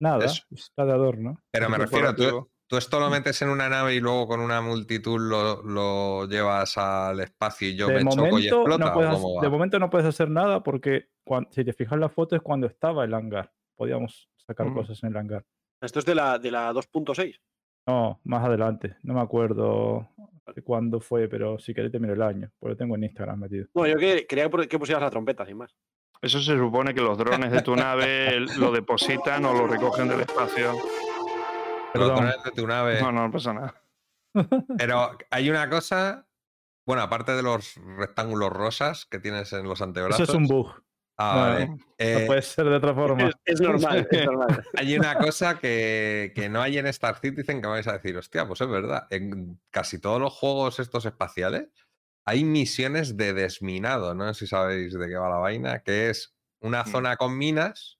Nada, 0.00 0.24
Eso. 0.24 0.44
está 0.52 0.84
de 0.84 0.92
adorno. 0.92 1.42
Pero 1.50 1.68
me 1.68 1.76
refiero, 1.76 2.14
tú, 2.14 2.22
corporativo. 2.22 2.50
tú 2.68 2.76
esto 2.76 3.00
lo 3.00 3.10
metes 3.10 3.42
en 3.42 3.48
una 3.50 3.68
nave 3.68 3.96
y 3.96 4.00
luego 4.00 4.28
con 4.28 4.40
una 4.40 4.60
multitud 4.60 5.18
lo, 5.20 5.60
lo 5.64 6.26
llevas 6.28 6.78
al 6.78 7.18
espacio 7.20 7.68
y 7.68 7.74
yo 7.76 7.88
de, 7.88 7.94
me 8.04 8.10
choco 8.10 8.14
y 8.14 8.30
momento 8.30 8.56
explota. 8.60 8.84
no 8.84 8.90
¿o 8.90 8.94
puedes, 8.94 9.10
cómo 9.14 9.26
hacer- 9.28 9.36
va? 9.38 9.42
de 9.42 9.48
momento 9.50 9.78
no 9.80 9.90
puedes 9.90 10.06
hacer 10.06 10.30
nada 10.30 10.62
porque 10.62 11.08
si 11.50 11.64
te 11.64 11.72
fijas 11.72 11.94
en 11.94 12.00
la 12.00 12.08
foto 12.08 12.36
es 12.36 12.42
cuando 12.42 12.68
estaba 12.68 13.04
el 13.04 13.12
hangar. 13.12 13.52
Podíamos 13.76 14.30
sacar 14.36 14.68
Mm. 14.68 14.74
cosas 14.74 15.02
en 15.02 15.10
el 15.10 15.16
hangar. 15.16 15.44
Esto 15.82 15.98
es 15.98 16.04
de 16.04 16.14
la, 16.14 16.38
de 16.38 16.50
la 16.52 16.72
2.6. 16.72 17.40
No, 17.88 18.20
más 18.24 18.44
adelante. 18.44 18.96
No 19.02 19.14
me 19.14 19.20
acuerdo 19.22 20.06
cuándo 20.64 21.00
fue, 21.00 21.26
pero 21.28 21.58
si 21.58 21.72
querés 21.72 21.90
te 21.90 21.98
miro 21.98 22.12
el 22.12 22.20
año. 22.22 22.50
Porque 22.58 22.72
lo 22.72 22.76
tengo 22.76 22.94
en 22.96 23.04
Instagram 23.04 23.40
metido. 23.40 23.66
No, 23.74 23.86
yo 23.86 23.96
que- 23.96 24.26
quería 24.26 24.50
que 24.50 24.78
pusieras 24.78 25.02
la 25.02 25.10
trompeta, 25.10 25.46
sin 25.46 25.56
más. 25.56 25.74
Eso 26.20 26.40
se 26.40 26.56
supone 26.58 26.92
que 26.94 27.00
los 27.00 27.16
drones 27.16 27.50
de 27.50 27.62
tu 27.62 27.74
nave 27.76 28.40
lo 28.58 28.72
depositan 28.72 29.44
o 29.46 29.54
lo 29.54 29.66
recogen 29.68 30.08
del 30.08 30.20
espacio. 30.20 30.72
Los 30.72 31.92
Perdón. 31.92 32.16
drones 32.16 32.42
de 32.44 32.50
tu 32.50 32.66
nave. 32.66 33.00
No, 33.00 33.10
no 33.12 33.30
pasa 33.30 33.54
nada. 33.54 33.74
Pero 34.76 35.10
hay 35.30 35.48
una 35.48 35.70
cosa, 35.70 36.26
bueno, 36.86 37.02
aparte 37.02 37.32
de 37.32 37.42
los 37.42 37.76
rectángulos 37.96 38.50
rosas 38.50 39.06
que 39.06 39.18
tienes 39.20 39.52
en 39.54 39.64
los 39.64 39.78
Eso 39.78 39.84
antebrazos. 39.84 40.28
es 40.28 40.34
un 40.34 40.46
bug. 40.46 40.74
Ah, 41.18 41.34
No, 41.34 41.40
vale. 41.40 41.66
no 41.66 41.78
Eh, 41.98 42.24
puede 42.26 42.42
ser 42.42 42.66
de 42.66 42.76
otra 42.76 42.94
forma. 42.94 43.28
Es, 43.28 43.34
es 43.44 43.60
normal, 43.60 44.06
es 44.10 44.24
normal. 44.26 44.64
Hay 44.76 44.96
una 44.96 45.18
cosa 45.18 45.58
que, 45.58 46.32
que 46.34 46.48
no 46.48 46.62
hay 46.62 46.78
en 46.78 46.86
Star 46.86 47.18
Citizen 47.20 47.60
que 47.60 47.66
vais 47.66 47.86
a 47.88 47.94
decir, 47.94 48.16
hostia, 48.16 48.46
pues 48.46 48.60
es 48.60 48.68
verdad. 48.68 49.06
En 49.10 49.60
casi 49.70 50.00
todos 50.00 50.20
los 50.20 50.32
juegos 50.32 50.78
estos 50.78 51.04
espaciales 51.06 51.68
hay 52.24 52.44
misiones 52.44 53.16
de 53.16 53.32
desminado, 53.32 54.14
no 54.14 54.32
sé 54.34 54.40
si 54.40 54.46
sabéis 54.48 54.92
de 54.92 55.08
qué 55.08 55.16
va 55.16 55.30
la 55.30 55.38
vaina, 55.38 55.80
que 55.82 56.10
es 56.10 56.36
una 56.60 56.82
Mm. 56.82 56.86
zona 56.86 57.16
con 57.16 57.36
minas 57.38 57.98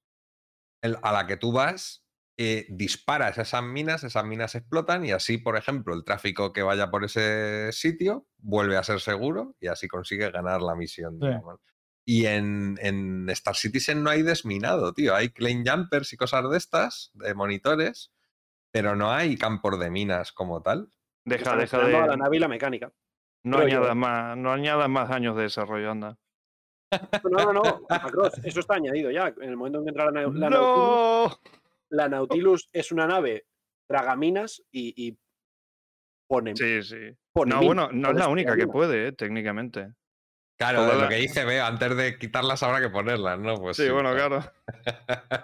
el- 0.83 0.99
a 1.03 1.13
la 1.13 1.27
que 1.27 1.37
tú 1.39 1.51
vas, 1.53 2.05
eh, 2.37 2.67
disparas 2.71 3.39
esas 3.39 3.63
minas, 3.65 4.05
esas 4.05 4.25
minas 4.25 4.55
explotan 4.55 5.05
y 5.05 5.13
así, 5.13 5.39
por 5.39 5.57
ejemplo, 5.57 5.95
el 5.95 6.05
tráfico 6.05 6.53
que 6.53 6.63
vaya 6.63 6.91
por 6.91 7.05
ese 7.05 7.73
sitio 7.73 8.29
vuelve 8.39 8.77
a 8.77 8.85
ser 8.85 9.01
seguro 9.01 9.57
y 9.61 9.69
así 9.69 9.89
consigues 9.89 10.31
ganar 10.33 10.63
la 10.63 10.75
misión. 10.77 11.19
Sí. 11.21 11.29
Y 12.09 12.25
en, 12.25 12.79
en 12.81 13.29
Star 13.29 13.55
Citizen 13.55 14.03
no 14.03 14.09
hay 14.09 14.23
desminado, 14.23 14.95
tío. 14.95 15.15
Hay 15.15 15.29
claim 15.29 15.63
jumpers 15.63 16.11
y 16.15 16.17
cosas 16.17 16.49
de 16.51 16.57
estas, 16.57 17.11
de 17.13 17.35
monitores, 17.35 18.15
pero 18.73 18.97
no 18.97 19.13
hay 19.13 19.37
campos 19.37 19.79
de 19.79 19.91
minas 19.91 20.33
como 20.33 20.63
tal. 20.63 20.91
Deja, 21.27 21.55
deja 21.55 21.77
a 21.77 21.87
la 21.87 22.07
de. 22.09 22.17
nave 22.17 22.39
y 22.39 22.41
la 22.41 22.49
mecánica. 22.49 22.95
No 23.45 23.59
yo. 23.59 23.65
añadas, 23.65 23.95
más, 23.95 24.39
no 24.39 24.51
añadas 24.51 24.89
más 24.89 25.11
años 25.11 25.37
de 25.37 25.43
desarrollo, 25.43 25.91
anda. 25.91 26.19
No, 27.25 27.53
no, 27.53 27.53
no. 27.53 27.63
Macross, 27.91 28.39
eso 28.43 28.61
está 28.61 28.77
añadido 28.77 29.11
ya. 29.11 29.29
En 29.43 29.51
el 29.51 29.59
momento 29.59 29.81
en 29.81 29.85
que 29.85 29.91
entra 29.91 30.07
la, 30.07 30.23
la 30.23 30.23
Nautilus, 30.23 30.51
¡No! 30.51 31.41
la 31.91 32.09
Nautilus 32.09 32.71
es 32.73 32.91
una 32.91 33.07
nave 33.07 33.45
tragaminas 33.87 34.63
y, 34.71 34.95
y 34.97 35.19
pone. 36.27 36.57
Sí, 36.57 36.83
sí. 36.83 37.15
pone 37.35 37.55
No, 37.55 37.63
bueno, 37.63 37.91
no 37.93 38.13
es 38.13 38.17
la 38.17 38.29
única 38.29 38.57
que 38.57 38.67
puede, 38.67 39.09
eh, 39.09 39.13
técnicamente. 39.13 39.93
Claro, 40.59 40.85
de 40.87 40.93
lo 40.95 41.01
la- 41.03 41.09
que 41.09 41.15
dice, 41.17 41.45
veo, 41.45 41.65
antes 41.65 41.97
de 41.97 42.19
quitarlas 42.19 42.63
habrá 42.65 42.81
que 42.81 42.91
ponerlas, 42.91 43.39
¿no? 43.39 43.55
Pues 43.57 43.77
Sí, 43.77 43.89
bueno, 43.91 44.13
claro. 44.15 44.41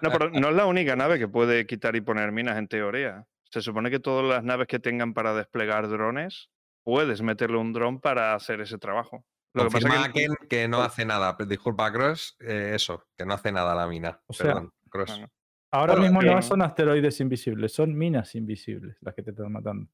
No, 0.03 0.11
pero 0.11 0.31
no 0.31 0.49
es 0.49 0.55
la 0.57 0.67
única 0.67 0.97
nave 0.97 1.19
que 1.19 1.29
puede 1.29 1.67
quitar 1.67 1.95
y 1.97 2.01
poner 2.01 2.33
minas 2.33 2.59
en 2.59 2.67
teoría. 2.69 3.25
Se 3.51 3.61
supone 3.63 3.91
que 3.91 4.01
todas 4.01 4.25
las 4.27 4.43
naves 4.43 4.67
que 4.67 4.81
tengan 4.81 5.15
para 5.15 5.33
desplegar 5.35 5.89
drones, 5.89 6.51
puedes 6.83 7.23
meterle 7.23 7.59
un 7.59 7.73
dron 7.73 8.01
para 8.01 8.35
hacer 8.35 8.61
ese 8.61 8.77
trabajo. 8.79 9.25
Lo 9.55 9.69
que 9.69 9.71
pasa 9.71 10.13
que 10.13 10.21
Ken 10.23 10.35
que 10.51 10.67
no 10.67 10.83
hace 10.83 11.05
nada. 11.05 11.37
Disculpa, 11.47 11.93
Cross, 11.93 12.37
eh, 12.41 12.73
eso, 12.75 13.07
que 13.17 13.25
no 13.25 13.35
hace 13.35 13.53
nada 13.53 13.73
la 13.77 13.87
mina. 13.87 14.21
O 14.27 14.33
sea, 14.33 14.47
Perdón, 14.47 14.73
Cross. 14.91 15.11
Bueno. 15.13 15.29
Ahora 15.73 15.93
Bueno, 15.95 16.03
mismo 16.21 16.23
no 16.23 16.43
son 16.43 16.63
asteroides 16.63 17.21
invisibles, 17.21 17.73
son 17.73 17.97
minas 17.97 18.35
invisibles 18.35 18.97
las 19.01 19.15
que 19.15 19.23
te 19.23 19.31
están 19.31 19.53
matando. 19.53 19.89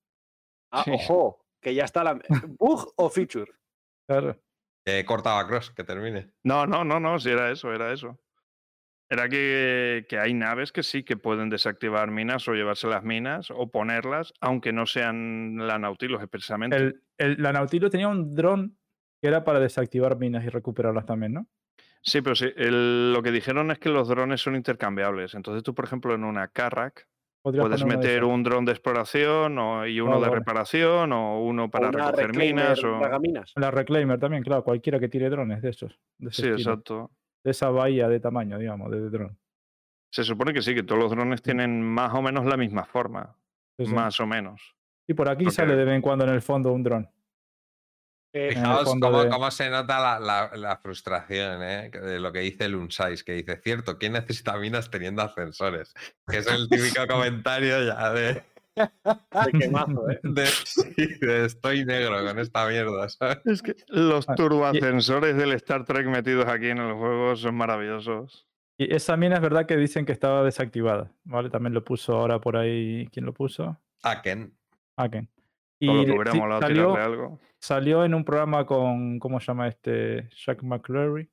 Ah, 0.72 0.82
Sí. 0.84 0.92
ojo, 0.94 1.44
que 1.60 1.74
ya 1.74 1.84
está 1.84 2.02
la. 2.04 2.18
¿Bug 2.58 2.92
o 2.96 3.10
feature? 3.10 3.52
Claro. 4.08 4.38
He 4.84 5.04
cortado 5.04 5.38
a 5.38 5.46
Cross, 5.46 5.70
que 5.70 5.84
termine. 5.84 6.30
No, 6.42 6.66
no, 6.66 6.84
no, 6.84 6.98
no, 7.00 7.18
si 7.18 7.30
era 7.30 7.50
eso, 7.50 7.72
era 7.72 7.92
eso. 7.92 8.18
Era 9.12 9.28
que, 9.28 10.06
que 10.08 10.18
hay 10.18 10.34
naves 10.34 10.70
que 10.70 10.82
sí 10.84 11.02
que 11.02 11.16
pueden 11.16 11.50
desactivar 11.50 12.10
minas 12.12 12.46
o 12.46 12.52
llevarse 12.54 12.86
las 12.86 13.02
minas 13.02 13.50
o 13.50 13.68
ponerlas, 13.70 14.32
aunque 14.40 14.72
no 14.72 14.86
sean 14.86 15.56
la 15.66 15.78
Nautilus 15.80 16.20
expresamente. 16.22 16.76
El, 16.76 17.02
el- 17.18 17.42
la 17.42 17.52
Nautilus 17.52 17.90
tenía 17.90 18.08
un 18.08 18.34
dron 18.36 18.78
que 19.20 19.28
era 19.28 19.44
para 19.44 19.58
desactivar 19.60 20.16
minas 20.16 20.44
y 20.44 20.48
recuperarlas 20.48 21.06
también, 21.06 21.32
¿no? 21.34 21.48
Sí, 22.02 22.22
pero 22.22 22.34
sí, 22.36 22.50
el- 22.56 23.12
lo 23.12 23.22
que 23.22 23.32
dijeron 23.32 23.70
es 23.72 23.78
que 23.80 23.90
los 23.90 24.08
drones 24.08 24.40
son 24.40 24.54
intercambiables. 24.56 25.34
Entonces 25.34 25.62
tú, 25.64 25.74
por 25.74 25.84
ejemplo, 25.84 26.14
en 26.14 26.24
una 26.24 26.48
Carrack 26.48 27.08
Podrías 27.42 27.64
puedes 27.66 27.80
de 27.80 27.86
meter 27.86 28.24
un 28.24 28.42
dron 28.42 28.64
de 28.66 28.72
exploración 28.72 29.58
o, 29.58 29.86
y 29.86 29.98
uno 30.00 30.16
de 30.16 30.28
vale. 30.28 30.34
reparación 30.40 31.12
o 31.12 31.40
uno 31.42 31.70
para 31.70 31.90
recoger 31.90 32.36
minas. 32.36 32.82
O... 32.84 33.00
La 33.56 33.70
Reclaimer 33.70 34.18
también, 34.18 34.42
claro, 34.42 34.62
cualquiera 34.62 34.98
que 35.00 35.08
tire 35.08 35.30
drones 35.30 35.62
de 35.62 35.70
esos. 35.70 35.98
De, 36.18 36.30
Sí, 36.30 36.42
estilo, 36.42 36.56
exacto. 36.56 37.10
de 37.42 37.50
esa 37.50 37.70
bahía 37.70 38.08
de 38.08 38.20
tamaño, 38.20 38.58
digamos, 38.58 38.90
de 38.90 39.08
dron. 39.08 39.38
Se 40.12 40.22
supone 40.24 40.52
que 40.52 40.60
sí, 40.60 40.74
que 40.74 40.82
todos 40.82 41.00
los 41.00 41.10
drones 41.12 41.40
tienen 41.40 41.80
más 41.82 42.12
o 42.14 42.20
menos 42.20 42.44
la 42.44 42.56
misma 42.56 42.84
forma. 42.84 43.36
Sí, 43.78 43.86
sí. 43.86 43.94
Más 43.94 44.20
o 44.20 44.26
menos. 44.26 44.74
Y 45.08 45.14
por 45.14 45.28
aquí 45.30 45.44
Porque- 45.44 45.54
sale 45.56 45.76
de 45.76 45.84
vez 45.84 45.94
en 45.94 46.02
cuando 46.02 46.24
en 46.26 46.30
el 46.32 46.42
fondo 46.42 46.72
un 46.72 46.82
dron. 46.82 47.08
Eh, 48.32 48.50
Fijaos 48.54 48.84
cómo, 48.84 49.22
de- 49.24 49.28
cómo 49.28 49.50
se 49.50 49.68
nota 49.70 49.98
la, 49.98 50.20
la- 50.20 50.56
la 50.56 50.76
frustración 50.76 51.62
¿eh? 51.64 51.90
de 51.90 52.20
lo 52.20 52.32
que 52.32 52.38
dice 52.40 52.66
el 52.66 52.76
Unsais, 52.76 53.24
que 53.24 53.32
dice, 53.32 53.56
cierto, 53.62 53.98
¿quién 53.98 54.12
necesita 54.12 54.56
minas 54.56 54.88
teniendo 54.90 55.22
ascensores? 55.22 55.92
Que 56.28 56.38
es 56.38 56.46
el 56.46 56.68
típico 56.68 57.06
comentario 57.08 57.82
ya 57.84 58.12
de, 58.12 58.42
de 58.76 59.58
quemazo, 59.58 60.08
¿eh? 60.10 60.20
de, 60.22 60.46
sí, 60.46 61.06
de 61.20 61.44
estoy 61.46 61.84
negro 61.84 62.24
con 62.24 62.38
esta 62.38 62.68
mierda, 62.68 63.08
¿sabes? 63.08 63.38
Es 63.46 63.62
que 63.62 63.74
los 63.88 64.26
turboascensores 64.26 65.36
del 65.36 65.52
Star 65.54 65.84
Trek 65.84 66.06
metidos 66.06 66.46
aquí 66.46 66.68
en 66.68 66.78
el 66.78 66.92
juego 66.94 67.34
son 67.34 67.56
maravillosos. 67.56 68.46
Y 68.78 68.94
esa 68.94 69.16
mina 69.16 69.34
es 69.34 69.42
verdad 69.42 69.66
que 69.66 69.76
dicen 69.76 70.06
que 70.06 70.12
estaba 70.12 70.42
desactivada, 70.44 71.12
¿vale? 71.24 71.50
También 71.50 71.74
lo 71.74 71.84
puso 71.84 72.14
ahora 72.14 72.40
por 72.40 72.56
ahí. 72.56 73.08
¿Quién 73.12 73.26
lo 73.26 73.34
puso? 73.34 73.76
Aken. 74.02 74.54
Aken. 74.96 75.28
Todo 75.80 75.94
lo 75.94 76.02
Y 76.02 76.06
que 76.06 76.12
hubiera 76.12 76.32
sí, 76.32 76.38
molado 76.38 76.60
salió, 76.60 76.92
tirarle 76.92 77.02
algo. 77.04 77.38
salió 77.60 78.04
en 78.04 78.14
un 78.14 78.24
programa 78.24 78.66
con, 78.66 79.18
¿cómo 79.18 79.40
se 79.40 79.46
llama 79.46 79.68
este? 79.68 80.28
Jack 80.36 80.62
McClary. 80.62 81.30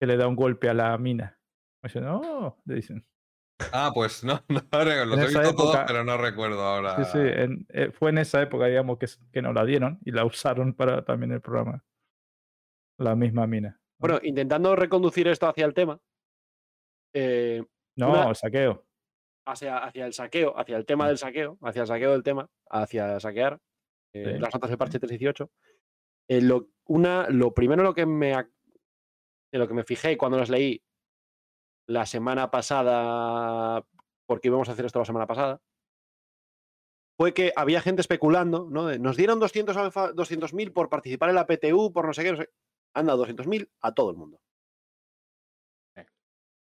Que 0.00 0.06
le 0.06 0.16
da 0.16 0.28
un 0.28 0.36
golpe 0.36 0.68
a 0.68 0.74
la 0.74 0.96
mina. 0.98 1.40
Dicen, 1.82 2.04
oh, 2.06 2.56
le 2.64 2.74
dicen. 2.76 3.04
Ah, 3.72 3.90
pues 3.92 4.22
no, 4.22 4.40
no 4.48 4.60
los 5.04 5.18
he 5.18 5.26
visto 5.26 5.40
todos, 5.56 5.74
época- 5.74 5.84
pero 5.86 6.04
no 6.04 6.16
recuerdo 6.16 6.62
ahora. 6.62 7.04
Sí, 7.04 7.10
sí, 7.12 7.18
en- 7.20 7.66
eh, 7.70 7.90
fue 7.90 8.10
en 8.10 8.18
esa 8.18 8.40
época, 8.40 8.66
digamos, 8.66 8.98
que, 8.98 9.06
que 9.32 9.42
nos 9.42 9.52
la 9.54 9.64
dieron 9.64 9.98
y 10.04 10.12
la 10.12 10.24
usaron 10.24 10.72
para 10.74 11.04
también 11.04 11.32
el 11.32 11.40
programa. 11.40 11.84
La 13.00 13.16
misma 13.16 13.46
mina. 13.48 13.80
Bueno, 14.00 14.20
intentando 14.22 14.76
reconducir 14.76 15.26
esto 15.26 15.48
hacia 15.48 15.66
el 15.66 15.74
tema, 15.74 16.00
eh, 17.14 17.64
No, 17.96 18.10
una- 18.10 18.34
saqueo. 18.36 18.84
Hacia, 19.50 19.78
hacia 19.78 20.06
el 20.06 20.12
saqueo, 20.12 20.58
hacia 20.58 20.76
el 20.76 20.86
tema 20.86 21.08
del 21.08 21.18
saqueo, 21.18 21.58
hacia 21.62 21.82
el 21.82 21.88
saqueo 21.88 22.12
del 22.12 22.22
tema, 22.22 22.48
hacia 22.70 23.18
saquear 23.20 23.60
eh, 24.14 24.32
Sí. 24.34 24.38
las 24.38 24.54
notas 24.54 24.70
del 24.70 24.78
parche 24.78 24.98
318. 24.98 25.50
eh, 26.28 26.40
lo, 26.42 26.68
una, 26.86 27.28
lo 27.30 27.52
primero 27.54 27.82
lo 27.82 27.94
que 27.94 28.06
me 28.06 28.32
en 28.32 29.60
lo 29.60 29.66
que 29.68 29.74
me 29.74 29.84
fijé 29.84 30.16
cuando 30.18 30.38
las 30.38 30.50
leí 30.50 30.82
la 31.86 32.04
semana 32.04 32.50
pasada, 32.50 33.82
porque 34.26 34.48
íbamos 34.48 34.68
a 34.68 34.72
hacer 34.72 34.84
esto 34.84 34.98
la 34.98 35.04
semana 35.06 35.26
pasada, 35.26 35.60
fue 37.18 37.32
que 37.32 37.52
había 37.56 37.80
gente 37.80 38.02
especulando, 38.02 38.68
¿no? 38.70 38.84
De, 38.86 38.98
Nos 38.98 39.16
dieron 39.16 39.40
200 39.40 39.74
alfa- 39.76 40.12
200.000 40.12 40.70
por 40.72 40.88
participar 40.90 41.30
en 41.30 41.34
la 41.36 41.46
PTU, 41.46 41.92
por 41.92 42.06
no 42.06 42.12
sé 42.12 42.22
qué, 42.24 42.32
no 42.32 42.36
sé. 42.38 42.50
Han 42.94 43.06
dado 43.06 43.24
200.000 43.24 43.70
a 43.80 43.92
todo 43.94 44.10
el 44.10 44.16
mundo. 44.18 44.38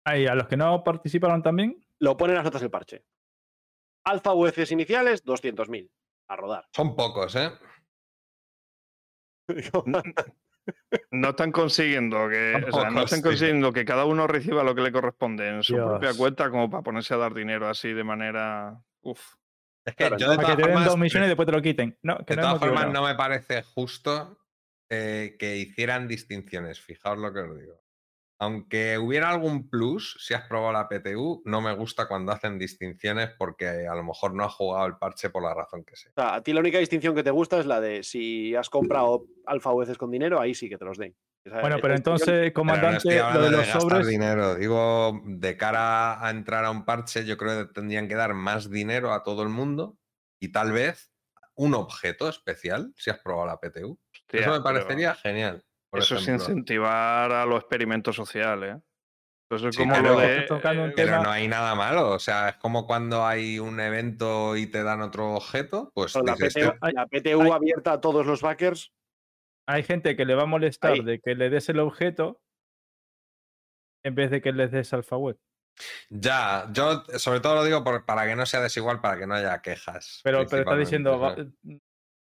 Ahí, 0.04 0.26
a 0.26 0.34
los 0.34 0.48
que 0.48 0.56
no 0.56 0.82
participaron 0.82 1.42
también, 1.42 1.80
Lo 2.02 2.16
ponen 2.16 2.34
las 2.34 2.44
notas 2.44 2.60
del 2.60 2.70
parche. 2.70 3.04
Alfa 4.04 4.34
UFs 4.34 4.72
iniciales, 4.72 5.24
200.000. 5.24 5.88
A 6.28 6.36
rodar. 6.36 6.66
Son 6.74 6.96
pocos, 6.96 7.36
¿eh? 7.36 7.52
No 11.10 11.30
están 11.30 11.52
consiguiendo 11.52 12.28
que, 12.28 12.54
o 12.68 12.72
sea, 12.72 12.90
no 12.90 13.02
están 13.02 13.22
consiguiendo 13.22 13.72
que 13.72 13.84
cada 13.84 14.04
uno 14.04 14.26
reciba 14.26 14.62
lo 14.64 14.74
que 14.74 14.80
le 14.80 14.92
corresponde 14.92 15.48
en 15.48 15.62
su 15.62 15.74
propia 15.74 16.14
cuenta 16.14 16.50
como 16.50 16.70
para 16.70 16.82
ponerse 16.82 17.14
a 17.14 17.18
dar 17.18 17.34
dinero 17.34 17.68
así 17.68 17.92
de 17.92 18.04
manera. 18.04 18.80
Uf. 19.02 19.34
Es 19.84 19.94
que 19.96 20.06
Claro, 20.06 20.18
yo 20.18 20.30
de 20.30 20.36
para 20.36 20.48
todas 20.48 20.56
que 20.56 20.62
te 20.62 20.68
den 20.68 20.74
formas, 20.74 20.88
dos 20.88 20.98
millones 20.98 21.26
y 21.26 21.28
después 21.28 21.46
te 21.46 21.52
lo 21.52 21.62
quiten. 21.62 21.98
No, 22.02 22.18
que 22.18 22.34
de 22.34 22.36
no 22.36 22.42
todas 22.42 22.58
formas 22.60 22.92
no 22.92 23.02
me 23.04 23.14
parece 23.14 23.62
justo 23.62 24.38
eh, 24.88 25.36
que 25.38 25.56
hicieran 25.56 26.06
distinciones. 26.06 26.80
Fijaos 26.80 27.18
lo 27.18 27.32
que 27.32 27.40
os 27.40 27.58
digo. 27.58 27.81
Aunque 28.42 28.98
hubiera 28.98 29.30
algún 29.30 29.70
plus, 29.70 30.16
si 30.18 30.34
has 30.34 30.48
probado 30.48 30.72
la 30.72 30.88
PTU, 30.88 31.42
no 31.44 31.60
me 31.60 31.72
gusta 31.76 32.08
cuando 32.08 32.32
hacen 32.32 32.58
distinciones 32.58 33.30
porque 33.38 33.86
a 33.86 33.94
lo 33.94 34.02
mejor 34.02 34.34
no 34.34 34.42
has 34.42 34.52
jugado 34.52 34.84
el 34.86 34.96
parche 34.96 35.30
por 35.30 35.44
la 35.44 35.54
razón 35.54 35.84
que 35.84 35.94
sea. 35.94 36.10
O 36.16 36.20
sea, 36.20 36.34
a 36.34 36.42
ti 36.42 36.52
la 36.52 36.58
única 36.58 36.78
distinción 36.78 37.14
que 37.14 37.22
te 37.22 37.30
gusta 37.30 37.60
es 37.60 37.66
la 37.66 37.80
de 37.80 38.02
si 38.02 38.56
has 38.56 38.68
comprado 38.68 39.26
alfa 39.46 39.70
con 39.96 40.10
dinero, 40.10 40.40
ahí 40.40 40.54
sí 40.56 40.68
que 40.68 40.76
te 40.76 40.84
los 40.84 40.98
den. 40.98 41.14
Esa- 41.44 41.60
Bueno, 41.60 41.76
pero 41.80 41.94
entonces, 41.94 42.26
Pero 42.28 42.46
no 42.48 42.52
comandante, 42.54 42.96
estoy 42.96 43.32
lo 43.32 43.42
de 43.44 43.50
de, 43.52 43.56
los 43.58 43.66
sobres. 43.68 44.08
dinero. 44.08 44.56
Digo, 44.56 45.20
de 45.24 45.56
cara 45.56 46.26
a 46.26 46.28
entrar 46.30 46.64
a 46.64 46.72
un 46.72 46.84
parche, 46.84 47.24
yo 47.24 47.36
creo 47.36 47.68
que 47.68 47.72
tendrían 47.72 48.08
que 48.08 48.16
dar 48.16 48.34
más 48.34 48.68
dinero 48.70 49.12
a 49.12 49.22
todo 49.22 49.44
el 49.44 49.50
mundo 49.50 49.98
y 50.40 50.50
tal 50.50 50.72
vez 50.72 51.12
un 51.54 51.74
objeto 51.74 52.28
especial 52.28 52.92
si 52.96 53.10
has 53.10 53.20
probado 53.20 53.46
la 53.46 53.60
PTU. 53.60 54.00
Hostia, 54.12 54.40
Eso 54.40 54.50
me 54.50 54.54
pero 54.56 54.64
parecería 54.64 55.14
genial. 55.14 55.64
Por 55.92 56.00
Eso 56.00 56.16
es 56.16 56.22
ejemplo. 56.22 56.46
incentivar 56.46 57.30
a 57.30 57.44
los 57.44 57.60
experimentos 57.60 58.16
sociales. 58.16 58.76
¿eh? 58.76 58.80
Eso 59.50 59.68
es 59.68 59.76
Sí, 59.76 59.82
como 59.82 59.94
pero- 59.94 60.14
lo 60.14 60.20
de. 60.20 60.32
Estás 60.38 60.48
tocando 60.48 60.84
un 60.84 60.90
eh, 60.90 60.92
Pero 60.96 61.08
tema- 61.12 61.22
no 61.24 61.30
hay 61.30 61.46
nada 61.46 61.74
malo. 61.74 62.10
O 62.12 62.18
sea, 62.18 62.48
es 62.48 62.56
como 62.56 62.86
cuando 62.86 63.26
hay 63.26 63.58
un 63.58 63.78
evento 63.78 64.56
y 64.56 64.66
te 64.66 64.82
dan 64.82 65.02
otro 65.02 65.34
objeto, 65.34 65.92
pues 65.94 66.14
la, 66.14 66.32
dices, 66.34 66.54
PTU, 66.54 66.70
"Tío, 66.70 66.90
la 66.92 67.06
PTU 67.06 67.42
hay- 67.42 67.50
abierta 67.50 67.92
a 67.92 68.00
todos 68.00 68.24
los 68.24 68.40
backers. 68.40 68.90
Hay 69.68 69.82
gente 69.82 70.16
que 70.16 70.24
le 70.24 70.34
va 70.34 70.44
a 70.44 70.46
molestar 70.46 70.92
Ahí. 70.92 71.00
de 71.04 71.20
que 71.20 71.34
le 71.34 71.50
des 71.50 71.68
el 71.68 71.78
objeto 71.80 72.40
en 74.02 74.14
vez 74.14 74.30
de 74.30 74.40
que 74.40 74.52
les 74.52 74.70
des 74.72 74.92
alfa 74.94 75.16
web. 75.18 75.38
Ya, 76.08 76.66
yo 76.72 77.04
sobre 77.18 77.40
todo 77.40 77.54
lo 77.56 77.64
digo 77.64 77.84
por- 77.84 78.04
para 78.06 78.26
que 78.26 78.34
no 78.34 78.44
sea 78.46 78.60
desigual, 78.60 79.00
para 79.02 79.18
que 79.18 79.26
no 79.26 79.34
haya 79.34 79.60
quejas. 79.62 80.20
Pero, 80.24 80.46
pero 80.46 80.62
está 80.62 80.76
diciendo, 80.76 81.36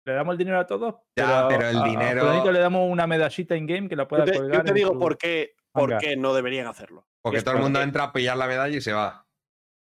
le 0.05 0.13
damos 0.13 0.33
el 0.33 0.37
dinero 0.37 0.59
a 0.59 0.65
todos, 0.65 0.95
Ya, 1.15 1.47
pero 1.47 1.67
el 1.69 1.77
a- 1.77 1.83
a 1.83 1.85
dinero- 1.87 2.21
fulanito 2.21 2.51
le 2.51 2.59
damos 2.59 2.89
una 2.91 3.05
medallita 3.07 3.55
in-game 3.55 3.87
que 3.89 3.95
la 3.95 4.07
pueda 4.07 4.25
Yo 4.25 4.31
te, 4.31 4.37
yo 4.57 4.63
te 4.63 4.73
digo 4.73 4.93
su- 4.93 4.99
por 4.99 5.17
qué, 5.17 5.53
por 5.71 5.97
qué 5.97 6.15
no 6.15 6.33
deberían 6.33 6.67
hacerlo. 6.67 7.05
Porque 7.21 7.37
es 7.37 7.43
todo 7.43 7.55
el 7.55 7.61
mundo 7.61 7.77
porque- 7.79 7.87
entra 7.87 8.03
a 8.05 8.13
pillar 8.13 8.37
la 8.37 8.47
medalla 8.47 8.75
y 8.75 8.81
se 8.81 8.93
va. 8.93 9.25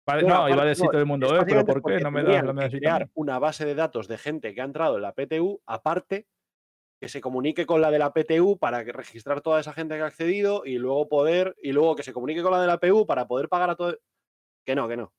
Vale, 0.06 0.24
Bueno, 0.24 0.38
no, 0.40 0.48
iba 0.48 0.62
a 0.62 0.66
decir 0.66 0.84
no, 0.84 0.90
todo 0.90 1.00
el 1.00 1.06
mundo, 1.06 1.36
"Eh, 1.36 1.44
pero 1.46 1.64
¿por 1.64 1.82
qué 1.82 2.00
no 2.00 2.10
me 2.10 2.24
das 2.24 2.44
la 2.44 2.52
medallita? 2.52 2.76
a 2.76 2.80
crear 2.80 3.04
mí?". 3.06 3.12
una 3.14 3.38
base 3.38 3.64
de 3.64 3.74
datos 3.76 4.08
de 4.08 4.18
gente 4.18 4.52
que 4.52 4.60
ha 4.60 4.64
entrado 4.64 4.96
en 4.96 5.02
la 5.02 5.12
PTU, 5.12 5.62
aparte, 5.64 6.26
que 7.00 7.08
se 7.08 7.20
comunique 7.20 7.66
con 7.66 7.80
la 7.80 7.90
de 7.90 7.98
la 8.00 8.12
PTU 8.12 8.58
para 8.58 8.84
que 8.84 8.92
registrar 8.92 9.40
toda 9.40 9.60
esa 9.60 9.72
gente 9.72 9.94
que 9.96 10.02
ha 10.02 10.06
accedido 10.06 10.62
y 10.66 10.78
luego 10.78 11.08
poder, 11.08 11.54
y 11.62 11.72
luego 11.72 11.94
que 11.96 12.02
se 12.02 12.12
comunique 12.12 12.42
con 12.42 12.52
la 12.52 12.60
de 12.60 12.66
la 12.66 12.78
PU 12.78 13.06
para 13.06 13.26
poder 13.26 13.48
pagar 13.48 13.70
a 13.70 13.76
todo. 13.76 13.96
Que 14.66 14.74
no, 14.74 14.88
que 14.88 14.96
no. 14.96 15.12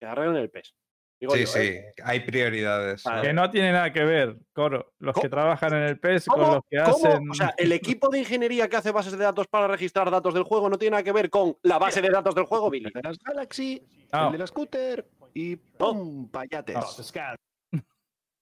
Que 0.00 0.06
arreglen 0.06 0.36
el 0.36 0.50
PES. 0.50 0.74
Digo 1.20 1.34
Sí, 1.34 1.40
yo, 1.40 1.46
sí, 1.48 1.58
¿eh? 1.58 1.92
hay 2.04 2.20
prioridades. 2.20 3.02
Vale. 3.02 3.16
¿no? 3.16 3.22
Que 3.22 3.32
no 3.32 3.50
tiene 3.50 3.72
nada 3.72 3.92
que 3.92 4.04
ver, 4.04 4.36
Coro, 4.52 4.92
los 5.00 5.16
que 5.16 5.28
trabajan 5.28 5.72
en 5.74 5.82
el 5.82 5.98
PES 5.98 6.26
con 6.26 6.40
los 6.40 6.60
que 6.70 6.78
¿Cómo? 6.78 6.94
hacen... 6.96 7.30
O 7.30 7.34
sea, 7.34 7.54
el 7.58 7.72
equipo 7.72 8.08
de 8.08 8.20
ingeniería 8.20 8.68
que 8.68 8.76
hace 8.76 8.92
bases 8.92 9.12
de 9.18 9.24
datos 9.24 9.48
para 9.48 9.66
registrar 9.66 10.10
datos 10.10 10.32
del 10.32 10.44
juego 10.44 10.68
no 10.70 10.78
tiene 10.78 10.92
nada 10.92 11.02
que 11.02 11.12
ver 11.12 11.28
con 11.28 11.56
la 11.62 11.78
base 11.78 12.00
de 12.00 12.10
datos 12.10 12.34
del 12.36 12.44
juego, 12.44 12.70
Billy. 12.70 12.86
El 12.86 12.92
de 12.92 13.02
las 13.02 13.18
Galaxy, 13.18 13.84
No. 14.12 14.26
el 14.26 14.32
de 14.32 14.38
la 14.38 14.46
Scooter 14.46 15.08
y 15.34 15.56
¡pum! 15.56 16.30
Payates. 16.30 16.76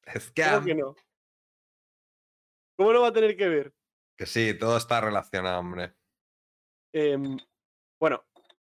Es 0.05 0.31
que, 0.31 0.44
¿Cómo 0.44 0.65
que 0.66 0.74
no? 0.74 0.94
¿Cómo 2.77 2.93
no 2.93 3.01
va 3.01 3.09
a 3.09 3.12
tener 3.12 3.36
que 3.36 3.48
ver? 3.48 3.73
que 4.19 4.24
sí, 4.27 4.55
todo 4.59 4.77
está 4.78 5.01
relacionado, 5.01 5.61
hombre. 5.61 5.94
Em, 6.93 7.36
bueno, 8.01 8.24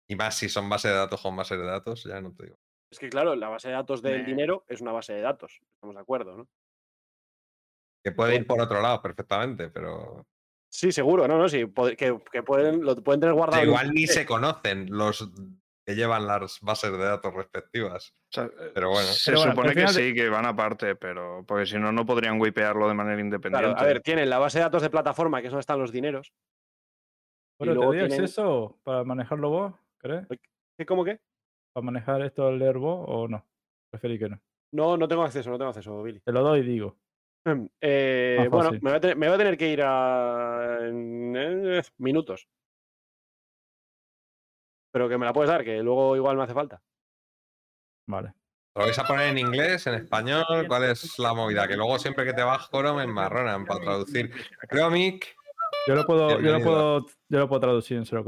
Y 0.10 0.16
más 0.16 0.36
si 0.36 0.50
son 0.50 0.68
base 0.70 0.88
de 0.90 0.94
datos 0.96 1.22
con 1.22 1.36
base 1.36 1.56
de 1.58 1.66
datos, 1.66 2.04
ya 2.04 2.20
no 2.22 2.34
te 2.34 2.46
digo. 2.48 2.58
Es 2.92 3.00
que 3.00 3.10
claro, 3.10 3.36
la 3.36 3.50
base 3.50 3.68
de 3.70 3.74
datos 3.76 4.02
del 4.02 4.26
dinero 4.26 4.64
es 4.68 4.82
una 4.82 4.92
base 4.92 5.14
de 5.14 5.22
datos. 5.22 5.60
Estamos 5.76 5.96
de 5.96 6.02
acuerdo, 6.02 6.38
¿no? 6.38 6.48
Que 8.04 8.12
puede 8.12 8.36
ir 8.36 8.48
por 8.48 8.62
otro 8.62 8.82
lado 8.82 9.02
perfectamente, 9.02 9.70
pero 9.70 10.26
Sí, 10.70 10.92
seguro, 10.92 11.28
no, 11.28 11.38
no, 11.38 11.48
sí, 11.50 11.66
que, 11.98 12.20
que 12.32 12.44
pueden, 12.44 12.84
lo 12.84 12.96
pueden 12.98 13.20
tener 13.22 13.34
guardado. 13.36 13.62
un 13.64 13.68
igual 13.70 13.92
ni 13.94 14.06
se 14.06 14.26
conocen 14.26 14.88
los 14.90 15.30
que 15.86 15.96
llevan 15.96 16.28
las 16.28 16.60
bases 16.62 16.92
de 16.92 16.98
datos 16.98 17.34
respectivas. 17.34 18.14
O 18.32 18.34
sea, 18.36 18.44
eh, 18.46 18.72
Pero 18.74 18.90
bueno. 18.90 19.08
Se 19.08 19.32
Pero 19.32 19.38
bueno, 19.40 19.52
supone 19.54 19.74
que 19.74 19.88
sí, 19.88 20.14
que 20.14 20.28
van 20.30 20.46
aparte, 20.46 20.96
pero 20.96 21.46
porque 21.48 21.66
si 21.66 21.78
no, 21.78 21.92
no 21.94 22.06
podrían 22.06 22.40
wipearlo 22.40 22.88
de 22.90 22.94
manera 22.94 23.20
independiente. 23.22 23.66
Claro, 23.74 23.80
a 23.80 23.86
ver, 23.86 24.02
tienen 24.02 24.30
la 24.30 24.40
base 24.40 24.58
de 24.60 24.64
datos 24.66 24.82
de 24.82 24.90
plataforma, 24.90 25.40
que 25.42 25.48
es 25.48 25.52
donde 25.52 25.62
están 25.62 25.80
los 25.80 25.92
dineros. 25.94 26.34
Coro, 27.58 27.74
luego 27.74 27.92
¿te 27.92 27.98
doy 28.00 28.08
tienen- 28.10 28.24
acceso 28.26 28.78
para 28.84 29.04
manejarlo 29.06 29.50
vos, 29.50 29.74
crees? 29.98 30.28
¿Qué, 30.78 30.86
¿Cómo 30.86 31.04
qué? 31.06 31.20
¿Para 31.74 31.86
manejar 31.86 32.22
esto 32.22 32.48
al 32.48 32.60
leer 32.60 32.78
vos 32.78 33.06
o 33.08 33.28
no? 33.28 33.46
Preferí 33.90 34.18
que 34.18 34.30
no. 34.30 34.40
No, 34.72 34.98
no 34.98 35.08
tengo 35.08 35.24
acceso, 35.24 35.50
no 35.50 35.58
tengo 35.58 35.70
acceso, 35.70 36.04
Billy. 36.04 36.20
Te 36.20 36.32
lo 36.32 36.42
doy 36.42 36.60
y 36.60 36.64
digo. 36.64 36.98
Eh, 37.80 38.38
Más 38.40 38.50
bueno, 38.50 38.72
me 38.72 38.90
voy, 38.90 38.98
a 38.98 39.00
tener, 39.00 39.18
me 39.18 39.28
voy 39.28 39.36
a 39.36 39.38
tener 39.38 39.58
que 39.58 39.72
ir 39.72 39.82
a 39.82 40.80
en, 40.82 41.34
eh, 41.36 41.82
minutos. 41.98 42.48
Pero 44.92 45.08
que 45.08 45.18
me 45.18 45.26
la 45.26 45.34
puedes 45.34 45.50
dar, 45.50 45.64
que 45.64 45.82
luego 45.82 46.16
igual 46.16 46.36
me 46.36 46.44
hace 46.44 46.54
falta. 46.54 46.82
Vale. 48.08 48.34
¿Lo 48.76 48.84
vais 48.84 49.00
a 49.00 49.08
poner 49.08 49.30
en 49.30 49.40
inglés, 49.40 49.88
en 49.88 49.96
español? 49.96 50.66
¿Cuál 50.68 50.84
es 50.84 51.18
la 51.20 51.34
movida? 51.34 51.68
Que 51.68 51.76
luego 51.76 51.98
siempre 51.98 52.26
que 52.26 52.34
te 52.34 52.44
vas 52.44 52.68
coro 52.70 52.94
me 52.94 53.04
enmarronan 53.04 53.66
para 53.66 53.80
traducir. 53.80 54.32
Chromic, 54.70 55.36
Yo 55.88 55.96
lo 55.96 56.06
puedo, 56.06 56.40
yo 56.40 56.52
lo 56.52 56.64
puedo, 56.64 57.06
yo 57.28 57.40
lo 57.40 57.48
puedo 57.48 57.60
traducir 57.60 57.98
en 57.98 58.06
0, 58.06 58.24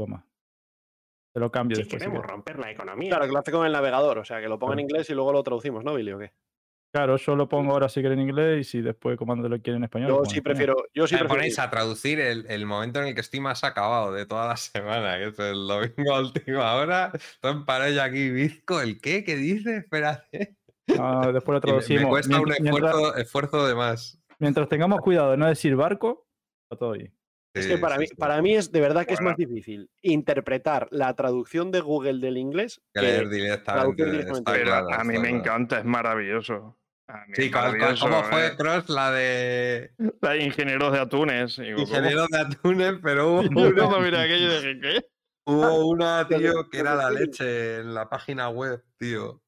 Te 1.32 1.40
lo 1.40 1.50
cambio 1.50 1.76
Si 1.76 1.82
después. 1.82 2.02
queremos 2.02 2.24
romper 2.26 2.58
la 2.58 2.70
economía. 2.70 3.10
Claro, 3.10 3.26
que 3.26 3.32
lo 3.32 3.38
hace 3.38 3.52
con 3.52 3.64
el 3.66 3.72
navegador, 3.72 4.18
o 4.18 4.24
sea, 4.24 4.40
que 4.40 4.48
lo 4.48 4.58
ponga 4.58 4.74
en 4.74 4.80
inglés 4.80 5.08
y 5.10 5.14
luego 5.14 5.32
lo 5.32 5.42
traducimos, 5.42 5.84
¿no, 5.84 5.94
Billy? 5.94 6.12
¿O 6.12 6.18
qué? 6.18 6.32
Claro, 6.92 7.16
yo 7.18 7.36
lo 7.36 7.48
pongo 7.48 7.70
ahora 7.72 7.88
si 7.88 8.00
quieren 8.00 8.18
en 8.18 8.28
inglés 8.30 8.60
y 8.62 8.64
si 8.68 8.80
después 8.82 9.16
comando 9.16 9.48
lo 9.48 9.60
quieren 9.62 9.76
en 9.76 9.84
español. 9.84 10.08
Yo 10.08 10.24
sí 10.24 10.40
prefiero. 10.40 10.74
Yo 10.92 11.06
sí 11.06 11.14
me 11.14 11.20
prefiero. 11.20 11.28
ponéis 11.38 11.58
a 11.60 11.70
traducir 11.70 12.18
el, 12.18 12.46
el 12.50 12.66
momento 12.66 13.00
en 13.00 13.06
el 13.06 13.14
que 13.14 13.20
estoy 13.20 13.38
más 13.38 13.62
acabado 13.62 14.10
de 14.12 14.26
toda 14.26 14.48
la 14.48 14.56
semana, 14.56 15.16
que 15.18 15.26
es 15.28 15.38
el 15.38 15.68
domingo 15.68 16.12
a 16.14 16.18
última 16.20 16.74
hora. 16.74 17.12
Estoy 17.14 17.52
en 17.52 17.64
parella 17.64 18.02
aquí, 18.04 18.30
bizco. 18.30 18.80
¿El 18.80 19.00
qué? 19.00 19.22
¿Qué 19.22 19.36
dice? 19.36 19.76
Espérate. 19.76 20.56
Ah, 20.98 21.30
después 21.32 21.54
lo 21.54 21.54
me- 21.54 21.60
traducimos. 21.60 22.02
me 22.02 22.08
cuesta 22.08 22.40
un 22.40 22.48
mientras, 22.48 22.60
esfuerzo, 22.74 23.16
esfuerzo 23.16 23.66
de 23.68 23.74
más. 23.76 24.20
Mientras 24.40 24.68
tengamos 24.68 25.00
cuidado 25.00 25.30
de 25.30 25.36
no 25.36 25.46
decir 25.46 25.76
barco, 25.76 26.26
está 26.64 26.76
todo 26.76 26.90
bien. 26.92 27.14
Es 27.52 27.66
que 27.66 27.78
para 27.78 27.98
mí, 27.98 28.06
para 28.16 28.40
mí 28.42 28.54
es 28.54 28.70
de 28.70 28.80
verdad 28.80 29.04
que 29.06 29.14
es 29.14 29.20
más 29.20 29.36
difícil 29.36 29.90
interpretar 30.02 30.86
la 30.92 31.14
traducción 31.14 31.70
de 31.72 31.80
Google 31.80 32.20
del 32.20 32.36
inglés 32.38 32.80
Que 32.94 33.00
que 33.00 33.06
leer 33.06 33.28
directamente. 33.28 34.04
Pero 34.04 34.64
claro, 34.64 34.88
a 34.92 35.04
mí 35.04 35.14
me 35.18 35.20
claro. 35.28 35.36
encanta, 35.36 35.78
es 35.80 35.84
maravilloso. 35.84 36.76
A 37.08 37.26
mí 37.26 37.32
Sí, 37.34 37.42
es 37.46 37.50
¿cuál- 37.50 37.62
cuál- 37.64 37.72
maravilloso, 37.78 38.04
¿cómo 38.08 38.22
fue 38.24 38.46
eh. 38.46 38.56
Cross 38.56 38.88
la 38.88 39.10
de 39.10 39.90
La 40.22 40.30
de 40.30 40.44
ingenieros 40.44 40.92
de 40.92 41.00
atunes. 41.00 41.56
Digo, 41.56 41.76
¿cómo? 41.78 41.88
ingeniero 41.88 42.26
de 42.30 42.38
atunes? 42.38 42.94
Pero 43.02 43.32
hubo 43.32 43.42
cuando 43.90 44.00
miré 44.00 44.18
aquello 44.20 44.52
dije, 44.60 44.80
¿qué? 44.80 45.06
hubo 45.46 45.86
una, 45.88 46.22
de- 46.28 46.38
tío, 46.38 46.68
que 46.70 46.78
era 46.78 46.92
de 46.92 47.02
la 47.02 47.10
leche 47.10 47.76
en 47.78 47.94
la 47.94 48.08
página 48.08 48.48
web, 48.48 48.84
tío. 48.96 49.42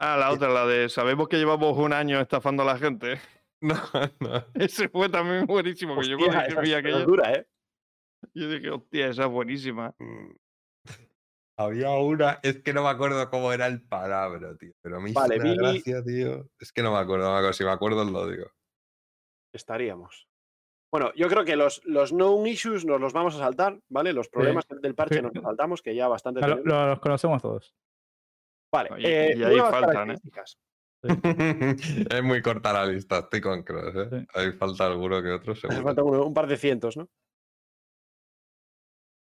Ah, 0.00 0.16
la 0.18 0.30
otra, 0.32 0.48
la 0.48 0.66
de 0.66 0.88
sabemos 0.88 1.28
que 1.28 1.36
llevamos 1.38 1.78
un 1.78 1.92
año 1.92 2.20
estafando 2.20 2.64
a 2.64 2.66
la 2.66 2.78
gente. 2.78 3.20
No, 3.66 3.74
no. 4.20 4.44
Ese 4.54 4.88
fue 4.88 5.08
también 5.08 5.46
buenísimo. 5.46 5.98
Que 6.00 6.08
yo 6.08 6.18
cuando 6.18 6.40
esa 6.40 6.60
vi 6.60 6.72
es 6.72 7.06
dura, 7.06 7.32
¿eh? 7.32 7.46
yo 8.34 8.48
dije, 8.48 8.70
hostia, 8.70 9.08
esa 9.08 9.24
es 9.24 9.30
buenísima. 9.30 9.94
Mm. 9.98 10.30
Había 11.58 11.90
una, 11.92 12.38
es 12.42 12.62
que 12.62 12.72
no 12.74 12.82
me 12.82 12.90
acuerdo 12.90 13.28
cómo 13.30 13.52
era 13.52 13.66
el 13.66 13.82
palabra, 13.82 14.54
tío. 14.56 14.72
Pero 14.82 15.00
me 15.00 15.10
hizo 15.10 15.20
Vale, 15.20 15.36
una 15.36 15.44
vi- 15.50 15.56
gracia, 15.56 16.02
tío. 16.04 16.48
Es 16.60 16.72
que 16.72 16.82
no 16.82 16.92
me 16.92 16.98
acuerdo, 16.98 17.24
no 17.26 17.32
me 17.32 17.36
acuerdo. 17.38 17.52
Si 17.54 17.64
me 17.64 17.70
acuerdo, 17.70 18.02
os 18.02 18.10
lo 18.10 18.28
digo. 18.28 18.46
Estaríamos. 19.54 20.28
Bueno, 20.92 21.12
yo 21.14 21.28
creo 21.28 21.44
que 21.44 21.56
los, 21.56 21.82
los 21.84 22.10
known 22.12 22.46
issues 22.46 22.84
nos 22.84 23.00
los 23.00 23.12
vamos 23.12 23.34
a 23.34 23.38
saltar, 23.38 23.80
¿vale? 23.88 24.12
Los 24.12 24.28
problemas 24.28 24.64
del 24.68 24.94
parche 24.94 25.16
Sí. 25.16 25.22
nos 25.22 25.34
los 25.34 25.42
saltamos, 25.42 25.82
que 25.82 25.94
ya 25.94 26.08
bastante 26.08 26.40
Lo, 26.40 26.56
lo- 26.56 26.86
los 26.88 27.00
conocemos 27.00 27.42
todos. 27.42 27.74
Vale, 28.72 28.90
Y- 28.98 29.06
eh, 29.06 29.34
y 29.36 29.42
ahí 29.42 29.58
faltan, 29.58 30.10
¿eh? 30.12 30.18
es 32.10 32.22
muy 32.22 32.42
corta 32.42 32.72
la 32.72 32.86
lista, 32.86 33.18
estoy 33.20 33.40
con 33.40 33.62
Cross, 33.62 33.94
¿eh? 33.96 34.08
Sí. 34.20 34.26
Ahí 34.34 34.52
falta 34.52 34.86
alguno 34.86 35.22
que 35.22 35.30
otro, 35.30 35.54
seguro. 35.54 35.82
falta 35.82 36.02
uno- 36.02 36.24
un 36.26 36.34
par 36.34 36.46
de 36.46 36.56
cientos, 36.56 36.96
¿no? 36.96 37.08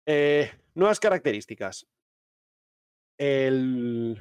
Eh, 0.07 0.51
nuevas 0.75 1.01
características. 1.01 1.87
El, 3.19 4.21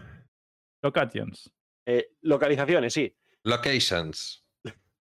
Locations. 0.81 1.51
eh, 1.85 2.11
localizaciones, 2.21 2.93
sí. 2.93 3.15
Locations. 3.43 4.45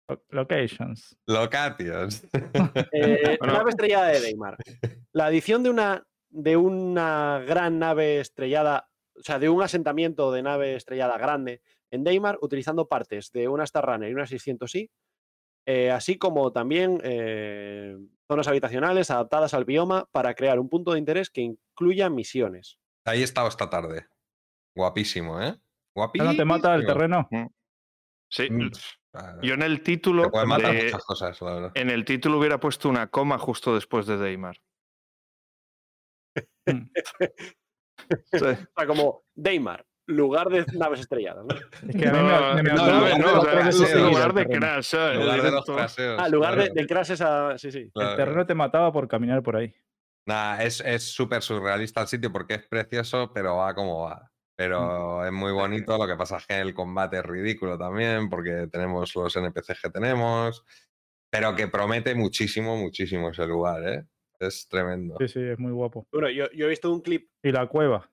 Lo- 0.09 0.25
Locations. 0.31 1.17
Locations. 1.27 2.27
Eh, 2.93 3.37
Bueno. 3.41 3.55
Nave 3.55 3.71
estrellada 3.71 4.09
de 4.09 4.21
Deimar. 4.21 4.57
La 5.13 5.27
adición 5.27 5.63
de 5.63 5.71
una, 5.71 6.07
de 6.31 6.57
una 6.57 7.41
gran 7.47 7.79
nave 7.79 8.21
estrellada, 8.21 8.89
o 9.15 9.23
sea, 9.23 9.39
de 9.39 9.49
un 9.49 9.63
asentamiento 9.63 10.33
de 10.33 10.43
nave 10.43 10.75
estrellada 10.77 11.17
grande 11.19 11.63
en 11.93 12.03
Deimar, 12.05 12.39
utilizando 12.41 12.89
partes 12.89 13.31
de 13.33 13.47
una 13.49 13.65
Star 13.65 13.85
Runner 13.87 14.11
y 14.11 14.15
una 14.15 14.25
600i, 14.27 14.91
eh, 15.67 15.91
así 15.93 16.19
como 16.19 16.51
también 16.53 17.01
eh, 17.05 17.97
zonas 18.27 18.49
habitacionales 18.49 19.11
adaptadas 19.11 19.55
al 19.55 19.65
bioma 19.65 20.09
para 20.11 20.35
crear 20.35 20.59
un 20.59 20.69
punto 20.69 20.93
de 20.93 20.99
interés 20.99 21.31
que 21.31 21.43
incluya 21.43 22.11
misiones. 22.11 22.79
Ahí 23.05 23.21
he 23.21 23.25
estado 23.25 23.47
esta 23.49 23.69
tarde. 23.71 24.07
Guapísimo, 24.75 25.41
¿eh? 25.41 25.53
¿Ya 25.55 25.61
Guapísimo. 25.95 26.31
no 26.33 26.37
te 26.37 26.45
mata 26.45 26.75
el 26.75 26.87
terreno? 26.87 27.29
Sí, 28.31 28.49
Mm, 28.51 28.71
yo 29.43 29.53
en 29.55 29.61
el 29.63 29.83
título, 29.83 30.23
te 30.25 30.31
puede 30.31 30.47
matar 30.47 30.73
de- 30.75 30.85
muchas 30.85 31.05
cosas, 31.05 31.43
la 31.43 31.53
verdad. 31.53 31.73
en 31.75 31.91
el 31.91 32.07
título 32.07 32.39
hubiera 32.39 32.59
puesto 32.59 32.89
una 32.89 33.09
coma 33.09 33.39
justo 33.39 33.75
después 33.75 34.07
de 34.07 34.17
Deimar. 34.17 34.57
Mm. 36.67 36.91
Sí. 37.13 37.27
O 38.35 38.39
sea, 38.79 38.87
como 38.87 39.23
Deimar, 39.35 39.87
lugar 40.07 40.49
de 40.49 40.65
naves 40.75 41.01
estrelladas. 41.01 41.45
¿no? 41.45 41.55
Es 41.89 41.97
que 41.97 42.09
a 42.09 42.55
mí 42.55 42.63
me, 42.63 42.73
No, 42.73 43.01
me, 43.01 43.13
me 43.13 43.19
no, 43.19 43.35
no, 43.35 43.41
o 43.41 43.45
sea, 43.45 43.73
sí, 43.73 43.99
lugar 43.99 44.35
de 44.35 44.47
crash, 44.47 44.85
¿sabes? 44.85 45.19
Lugar 45.19 45.43
de 45.43 45.51
los. 45.51 45.69
Ah, 45.69 46.29
lugar 46.29 46.57
de, 46.57 46.65
claro. 46.65 46.75
de 46.75 46.87
crashes 46.87 47.21
a. 47.21 47.59
Sí, 47.59 47.71
sí. 47.71 47.91
Claro. 47.93 48.11
El 48.11 48.17
terreno 48.17 48.47
te 48.47 48.55
mataba 48.55 48.93
por 48.93 49.09
caminar 49.09 49.43
por 49.43 49.57
ahí. 49.57 49.75
Nah, 50.27 50.63
es 50.63 50.81
es 50.81 51.03
súper 51.03 51.43
surrealista 51.43 52.03
el 52.03 52.09
sitio 52.09 52.33
porque 52.33 52.55
es 52.55 52.63
precioso, 52.69 53.33
pero 53.33 53.57
va 53.57 53.75
como 53.75 54.03
va. 54.03 54.31
Pero 54.55 55.25
es 55.25 55.33
muy 55.33 55.51
bonito, 55.51 55.97
lo 55.97 56.07
que 56.07 56.17
pasa 56.17 56.37
es 56.37 56.47
que 56.47 56.61
el 56.61 56.75
combate 56.75 57.19
es 57.19 57.25
ridículo 57.25 57.79
también, 57.79 58.29
porque 58.29 58.69
tenemos 58.71 59.15
los 59.17 59.35
NPCs 59.35 59.81
que 59.83 59.91
tenemos, 59.91 60.65
pero 61.31 61.57
que 61.57 61.69
promete 61.69 62.15
muchísimo, 62.15 62.77
muchísimo 62.77 63.31
ese 63.31 63.47
lugar, 63.47 63.83
¿eh? 63.89 64.05
Es 64.39 64.69
tremendo. 64.69 65.17
Sí, 65.21 65.29
sí, 65.29 65.41
es 65.41 65.59
muy 65.59 65.73
guapo. 65.73 66.07
Bueno, 66.13 66.29
yo, 66.29 66.51
yo 66.53 66.67
he 66.67 66.69
visto 66.69 66.93
un 66.93 67.01
clip. 67.01 67.31
Y 67.43 67.51
la 67.51 67.67
cueva. 67.67 68.12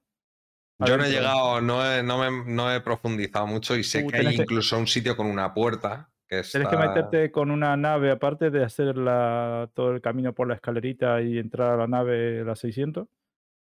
Yo 0.86 0.98
no 0.98 1.04
he 1.06 1.10
llegado, 1.12 1.62
no 1.62 1.86
he, 1.86 2.02
no 2.04 2.18
me- 2.18 2.46
no 2.54 2.74
he 2.74 2.80
profundizado 2.82 3.46
mucho 3.48 3.76
y 3.76 3.84
sé 3.84 4.04
Uh, 4.04 4.08
que 4.08 4.18
hay 4.18 4.36
que- 4.38 4.44
incluso 4.44 4.78
un 4.78 4.88
sitio 4.88 5.16
con 5.18 5.28
una 5.28 5.54
puerta 5.54 6.10
que 6.28 6.40
está... 6.40 6.60
Tienes 6.60 6.70
que 6.70 6.88
meterte 6.88 7.32
con 7.32 7.52
una 7.52 7.76
nave, 7.76 8.12
aparte 8.12 8.50
de 8.50 8.64
hacer 8.64 8.96
la- 8.98 9.70
todo 9.74 9.92
el 9.92 10.02
camino 10.02 10.34
por 10.34 10.48
la 10.48 10.56
escalerita 10.56 11.22
y 11.22 11.38
entrar 11.38 11.72
a 11.72 11.78
la 11.78 11.88
nave, 11.88 12.44
la 12.46 12.56
600. 12.56 13.08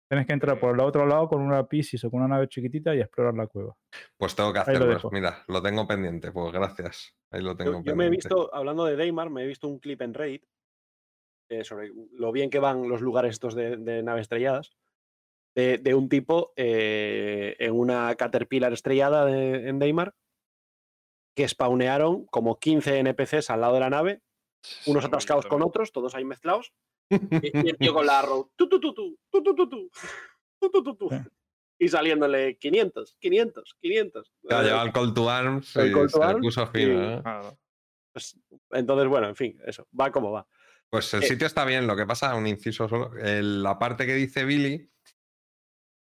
Tienes 0.08 0.26
que 0.26 0.34
entrar 0.34 0.60
por 0.60 0.74
el 0.74 0.80
otro 0.80 1.06
lado 1.06 1.26
con 1.26 1.40
una 1.40 1.66
Piscis 1.66 2.04
o 2.04 2.10
con 2.10 2.20
una 2.20 2.28
nave 2.34 2.46
chiquitita 2.46 2.94
y 2.94 3.00
explorar 3.00 3.32
la 3.34 3.46
cueva. 3.46 3.74
Pues 4.18 4.34
tengo 4.36 4.52
que 4.52 4.58
lo 4.58 4.62
hacerlo. 4.62 5.10
Mira, 5.10 5.42
lo 5.48 5.62
tengo 5.62 5.86
pendiente, 5.88 6.30
pues 6.32 6.52
gracias. 6.52 7.14
Ahí 7.30 7.40
lo 7.42 7.56
tengo 7.56 7.70
Yo, 7.72 7.78
yo 7.78 7.84
pendiente. 7.84 7.96
me 7.96 8.06
he 8.06 8.10
visto, 8.10 8.54
hablando 8.54 8.84
de 8.84 8.96
Deimar, 8.96 9.30
me 9.30 9.42
he 9.44 9.46
visto 9.46 9.66
un 9.68 9.78
clip 9.78 10.02
en 10.02 10.12
Reddit 10.12 10.44
eh, 11.48 11.64
sobre 11.64 11.90
lo 12.12 12.30
bien 12.30 12.50
que 12.50 12.58
van 12.58 12.88
los 12.88 13.00
lugares 13.00 13.32
estos 13.32 13.54
de, 13.54 13.78
de 13.78 14.02
naves 14.02 14.22
estrelladas. 14.22 14.72
De, 15.54 15.76
de 15.78 15.94
un 15.94 16.08
tipo 16.08 16.52
eh, 16.56 17.56
en 17.58 17.72
una 17.74 18.14
Caterpillar 18.14 18.72
estrellada 18.72 19.26
de- 19.26 19.68
en 19.68 19.78
Deimar 19.78 20.14
que 21.36 21.46
spawnearon 21.48 22.24
como 22.26 22.58
15 22.58 22.98
NPCs 22.98 23.50
al 23.50 23.60
lado 23.60 23.74
de 23.74 23.80
la 23.80 23.90
nave, 23.90 24.22
unos 24.86 25.04
atascados 25.04 25.46
con 25.46 25.62
otros, 25.62 25.92
todos 25.92 26.14
ahí 26.14 26.24
mezclados, 26.24 26.72
y, 27.10 27.68
el 27.68 27.76
tío 27.78 27.92
con 27.94 28.06
la 28.06 28.18
arrow, 28.20 28.50
tu, 28.56 28.68
tu, 28.68 28.78
tu, 28.80 28.94
tu, 28.94 29.18
tu, 29.30 29.42
tu, 29.42 29.54
tu, 29.54 29.68
tu, 29.68 29.90
tu, 30.60 30.70
tu, 30.70 30.82
tu, 30.82 30.96
tu, 30.96 31.08
Sí. 31.10 31.16
y 31.80 31.88
saliéndole 31.88 32.56
500, 32.58 33.16
500, 33.18 33.76
500. 33.80 34.32
Claro, 34.42 34.62
Eh, 34.62 34.66
lleva 34.68 34.82
el 34.82 34.92
call 34.92 35.12
to 35.14 35.28
arms 35.30 35.76
el 35.76 35.92
call 35.92 36.02
to 36.02 36.08
se 36.08 36.18
le 36.18 36.24
arms 36.24 36.40
puso 36.40 36.66
fino, 36.66 37.14
¿eh? 37.18 37.22
Pues, 38.12 38.38
entonces, 38.70 39.08
bueno, 39.08 39.28
en 39.28 39.36
fin, 39.36 39.58
eso, 39.66 39.86
va 39.98 40.12
como 40.12 40.32
va. 40.32 40.46
Pues 40.90 41.12
el 41.14 41.22
Eh, 41.22 41.26
sitio 41.26 41.46
está 41.46 41.64
bien, 41.64 41.86
lo 41.86 41.96
que 41.96 42.04
pasa, 42.06 42.34
un 42.34 42.46
inciso 42.46 42.86
solo, 42.88 43.16
el- 43.18 43.62
la 43.62 43.78
parte 43.78 44.04
que 44.06 44.14
dice 44.14 44.44
Billy, 44.44 44.90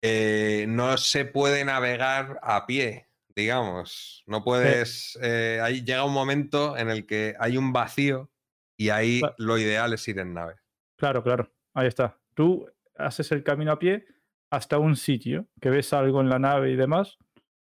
eh, 0.06 0.66
no 0.68 0.98
se 0.98 1.24
puede 1.24 1.64
navegar 1.64 2.39
a 2.43 2.66
pie, 2.66 3.09
digamos. 3.35 4.22
No 4.26 4.44
puedes. 4.44 5.18
eh, 5.22 5.60
ahí 5.62 5.82
llega 5.82 6.05
un 6.05 6.12
momento 6.12 6.76
en 6.76 6.90
el 6.90 7.06
que 7.06 7.35
hay 7.40 7.56
un 7.56 7.72
vacío 7.72 8.31
y 8.76 8.90
ahí 8.90 9.22
lo 9.39 9.56
ideal 9.56 9.94
es 9.94 10.06
ir 10.06 10.18
en 10.18 10.35
nave. 10.35 10.56
Claro, 10.98 11.22
claro. 11.22 11.51
Ahí 11.72 11.86
está. 11.86 12.20
Tú 12.35 12.70
haces 12.97 13.32
el 13.32 13.43
camino 13.43 13.72
a 13.72 13.78
pie 13.78 14.05
hasta 14.51 14.78
un 14.78 14.97
sitio 14.97 15.48
que 15.59 15.70
ves 15.70 15.94
algo 15.94 16.20
en 16.20 16.28
la 16.28 16.39
nave 16.39 16.70
y 16.70 16.76
demás, 16.76 17.16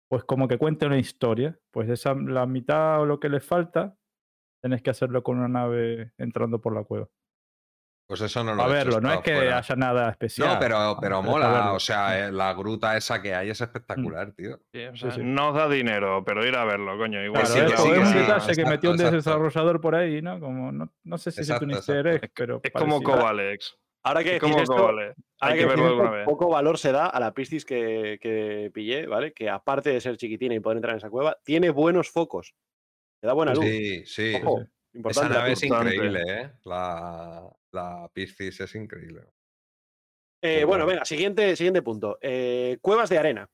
pues 0.09 0.23
como 0.23 0.47
que 0.47 0.57
cuenta 0.57 0.87
una 0.87 0.97
historia. 0.97 1.59
Pues 1.69 1.87
esa, 1.89 2.15
la 2.15 2.47
mitad 2.47 3.01
o 3.01 3.05
lo 3.05 3.19
que 3.19 3.29
le 3.29 3.39
falta, 3.39 3.99
tenés 4.63 4.81
que 4.81 4.89
hacerlo 4.89 5.21
con 5.21 5.37
una 5.37 5.47
nave 5.47 6.13
entrando 6.17 6.59
por 6.59 6.73
la 6.73 6.85
cueva. 6.85 7.07
Pues 8.07 8.21
eso 8.21 8.43
no 8.43 8.53
lo 8.53 8.61
A 8.63 8.65
he 8.67 8.69
hecho, 8.69 8.75
verlo, 8.91 9.01
no 9.01 9.13
es 9.13 9.19
que 9.21 9.35
fuera. 9.35 9.57
haya 9.57 9.75
nada 9.75 10.09
especial. 10.11 10.47
No, 10.49 10.59
pero, 10.59 10.97
pero 11.01 11.23
mola. 11.23 11.73
O 11.73 11.79
sea, 11.79 12.27
eh, 12.27 12.31
la 12.31 12.53
gruta 12.53 12.95
esa 12.95 13.19
que 13.19 13.33
hay 13.33 13.49
es 13.49 13.59
espectacular, 13.59 14.31
tío. 14.33 14.59
Sí, 14.71 14.83
o 14.85 14.91
Sí, 14.95 15.01
sea, 15.01 15.11
sí. 15.11 15.21
No 15.23 15.49
os 15.49 15.55
da 15.55 15.67
dinero, 15.67 16.23
pero 16.23 16.45
ir 16.45 16.55
a 16.55 16.65
verlo, 16.65 16.97
coño. 16.99 17.23
Igual 17.23 17.43
Claro, 17.45 17.67
es 17.67 17.73
que 17.73 17.81
un 17.81 18.05
sí, 18.05 18.13
detalle 18.19 18.45
que 18.45 18.51
exacto, 18.51 18.69
metió 18.69 18.89
un 18.91 18.95
exacto. 18.97 19.15
desarrollador 19.15 19.81
por 19.81 19.95
ahí, 19.95 20.21
¿no? 20.21 20.39
Como 20.39 20.71
no, 20.71 20.93
no 21.03 21.17
sé 21.17 21.31
si 21.31 21.41
es 21.41 21.47
Exacto, 21.49 21.65
un 21.65 21.71
easter 21.71 22.05
egg, 22.07 22.31
pero 22.35 22.59
es 22.63 22.71
como. 22.71 23.01
Cobalex. 23.01 23.75
Ahora 24.03 24.23
que 24.23 24.35
Es 24.35 24.39
como 24.39 24.53
decís 24.53 24.69
esto, 24.69 24.75
Cobalex. 24.83 25.15
Hay 25.39 25.57
que 25.57 25.65
verlo 25.65 25.87
alguna 25.87 26.11
vez. 26.11 26.25
poco 26.25 26.47
valor 26.47 26.77
se 26.77 26.91
da 26.91 27.07
a 27.07 27.19
la 27.19 27.33
Piscis 27.33 27.65
que, 27.65 28.19
que 28.21 28.69
pillé, 28.71 29.07
¿vale? 29.07 29.33
Que 29.33 29.49
aparte 29.49 29.89
de 29.89 29.99
ser 29.99 30.15
chiquitina 30.17 30.53
y 30.53 30.59
poder 30.59 30.77
entrar 30.77 30.91
en 30.93 30.97
esa 30.99 31.09
cueva, 31.09 31.37
tiene 31.43 31.71
buenos 31.71 32.11
focos. 32.11 32.53
Te 33.19 33.25
da 33.25 33.33
buena 33.33 33.55
luz. 33.55 33.65
Sí, 33.65 34.05
sí. 34.05 34.35
Ojo, 34.43 34.59
sí. 34.61 34.97
importante. 34.97 35.29
Esa 35.31 35.39
nave 35.39 35.51
es 35.53 35.63
increíble, 35.63 36.21
¿eh? 36.27 36.51
La, 36.65 37.49
la 37.75 38.09
Piscis 38.13 38.59
es 38.61 38.73
increíble. 38.75 39.21
Eh, 40.41 40.63
bueno, 40.65 40.85
venga, 40.85 41.05
siguiente, 41.05 41.55
siguiente 41.55 41.81
punto. 41.81 42.17
Eh, 42.21 42.77
cuevas 42.81 43.09
de 43.09 43.17
arena 43.17 43.49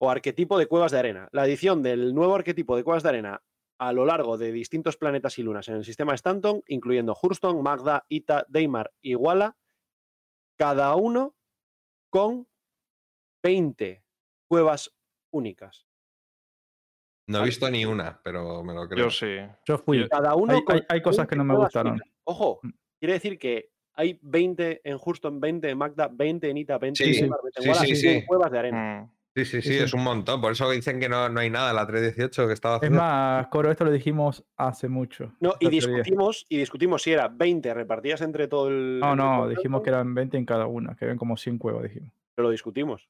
o 0.00 0.10
arquetipo 0.10 0.58
de 0.58 0.66
cuevas 0.66 0.92
de 0.92 0.98
arena. 0.98 1.28
La 1.32 1.42
adición 1.42 1.82
del 1.82 2.14
nuevo 2.14 2.34
arquetipo 2.34 2.76
de 2.76 2.84
cuevas 2.84 3.02
de 3.02 3.08
arena 3.10 3.42
a 3.78 3.92
lo 3.92 4.04
largo 4.04 4.36
de 4.38 4.52
distintos 4.52 4.96
planetas 4.96 5.38
y 5.38 5.42
lunas 5.42 5.68
en 5.68 5.76
el 5.76 5.84
sistema 5.84 6.14
Stanton, 6.14 6.62
incluyendo 6.66 7.16
Hurston, 7.20 7.62
Magda, 7.62 8.04
Ita, 8.08 8.46
Deimar 8.48 8.92
y 9.02 9.14
Walla, 9.14 9.56
cada 10.58 10.94
uno 10.94 11.34
con 12.10 12.46
20 13.42 14.04
cuevas 14.48 14.94
únicas. 15.32 15.86
No 17.28 17.40
he 17.40 17.44
visto 17.44 17.68
ni 17.70 17.84
una, 17.86 18.20
pero 18.22 18.62
me 18.62 18.74
lo 18.74 18.86
creo. 18.88 19.04
Yo 19.06 19.10
sí. 19.10 19.36
Yo 19.66 19.78
fui. 19.78 20.06
Cada 20.08 20.34
uno 20.34 20.54
Hay- 20.54 20.64
con 20.64 20.76
hay- 20.76 20.82
hay 20.88 21.02
cosas 21.02 21.26
que 21.26 21.36
20 21.36 21.38
no 21.38 21.44
me 21.44 21.58
gustaron. 21.64 21.92
únicas. 21.94 22.08
Ojo, 22.24 22.60
Mm. 22.62 22.70
Quiere 23.04 23.12
decir 23.14 23.38
que 23.38 23.68
hay 23.96 24.18
20 24.22 24.80
en 24.82 24.98
Hurston, 25.04 25.38
20 25.40 25.68
en 25.68 25.76
Magda, 25.78 26.08
20 26.10 26.48
en 26.48 26.56
Ita, 26.56 26.78
20 26.78 27.04
Sí, 27.04 27.10
en 27.10 27.20
Deimar, 27.20 27.38
20 27.42 27.68
en 27.68 27.74
sí, 27.74 27.86
sí, 27.88 27.96
100 27.96 28.20
sí. 28.20 28.26
cuevas 28.26 28.50
de 28.50 28.58
arena. 28.58 29.02
Mm. 29.02 29.10
Sí, 29.36 29.44
sí, 29.44 29.62
sí, 29.62 29.68
sí. 29.68 29.78
es 29.78 29.92
un 29.92 30.02
montón. 30.04 30.40
Por 30.40 30.52
eso 30.52 30.70
dicen 30.70 30.98
que 31.00 31.08
no, 31.08 31.28
no 31.28 31.40
hay 31.40 31.50
nada 31.50 31.70
en 31.70 31.76
la 31.76 31.86
318 31.86 32.46
que 32.46 32.52
estaba 32.54 32.76
Es 32.76 32.78
haciendo. 32.78 33.00
más, 33.00 33.48
Coro, 33.48 33.70
esto 33.70 33.84
lo 33.84 33.90
dijimos 33.90 34.44
hace 34.56 34.88
mucho. 34.88 35.34
No, 35.40 35.54
y 35.60 35.68
discutimos, 35.68 36.46
y 36.48 36.56
discutimos 36.56 37.02
si 37.02 37.12
era 37.12 37.28
20 37.28 37.74
repartidas 37.74 38.20
entre 38.22 38.46
todo 38.48 38.68
el. 38.68 39.00
No, 39.00 39.14
no, 39.16 39.44
el 39.44 39.56
dijimos 39.56 39.82
que 39.82 39.90
eran 39.90 40.14
20 40.14 40.36
en 40.38 40.46
cada 40.46 40.66
una, 40.66 40.94
que 40.96 41.04
eran 41.04 41.18
como 41.18 41.36
100 41.36 41.58
cuevas, 41.58 41.82
dijimos. 41.82 42.10
Pero 42.34 42.46
lo 42.48 42.52
discutimos. 42.52 43.08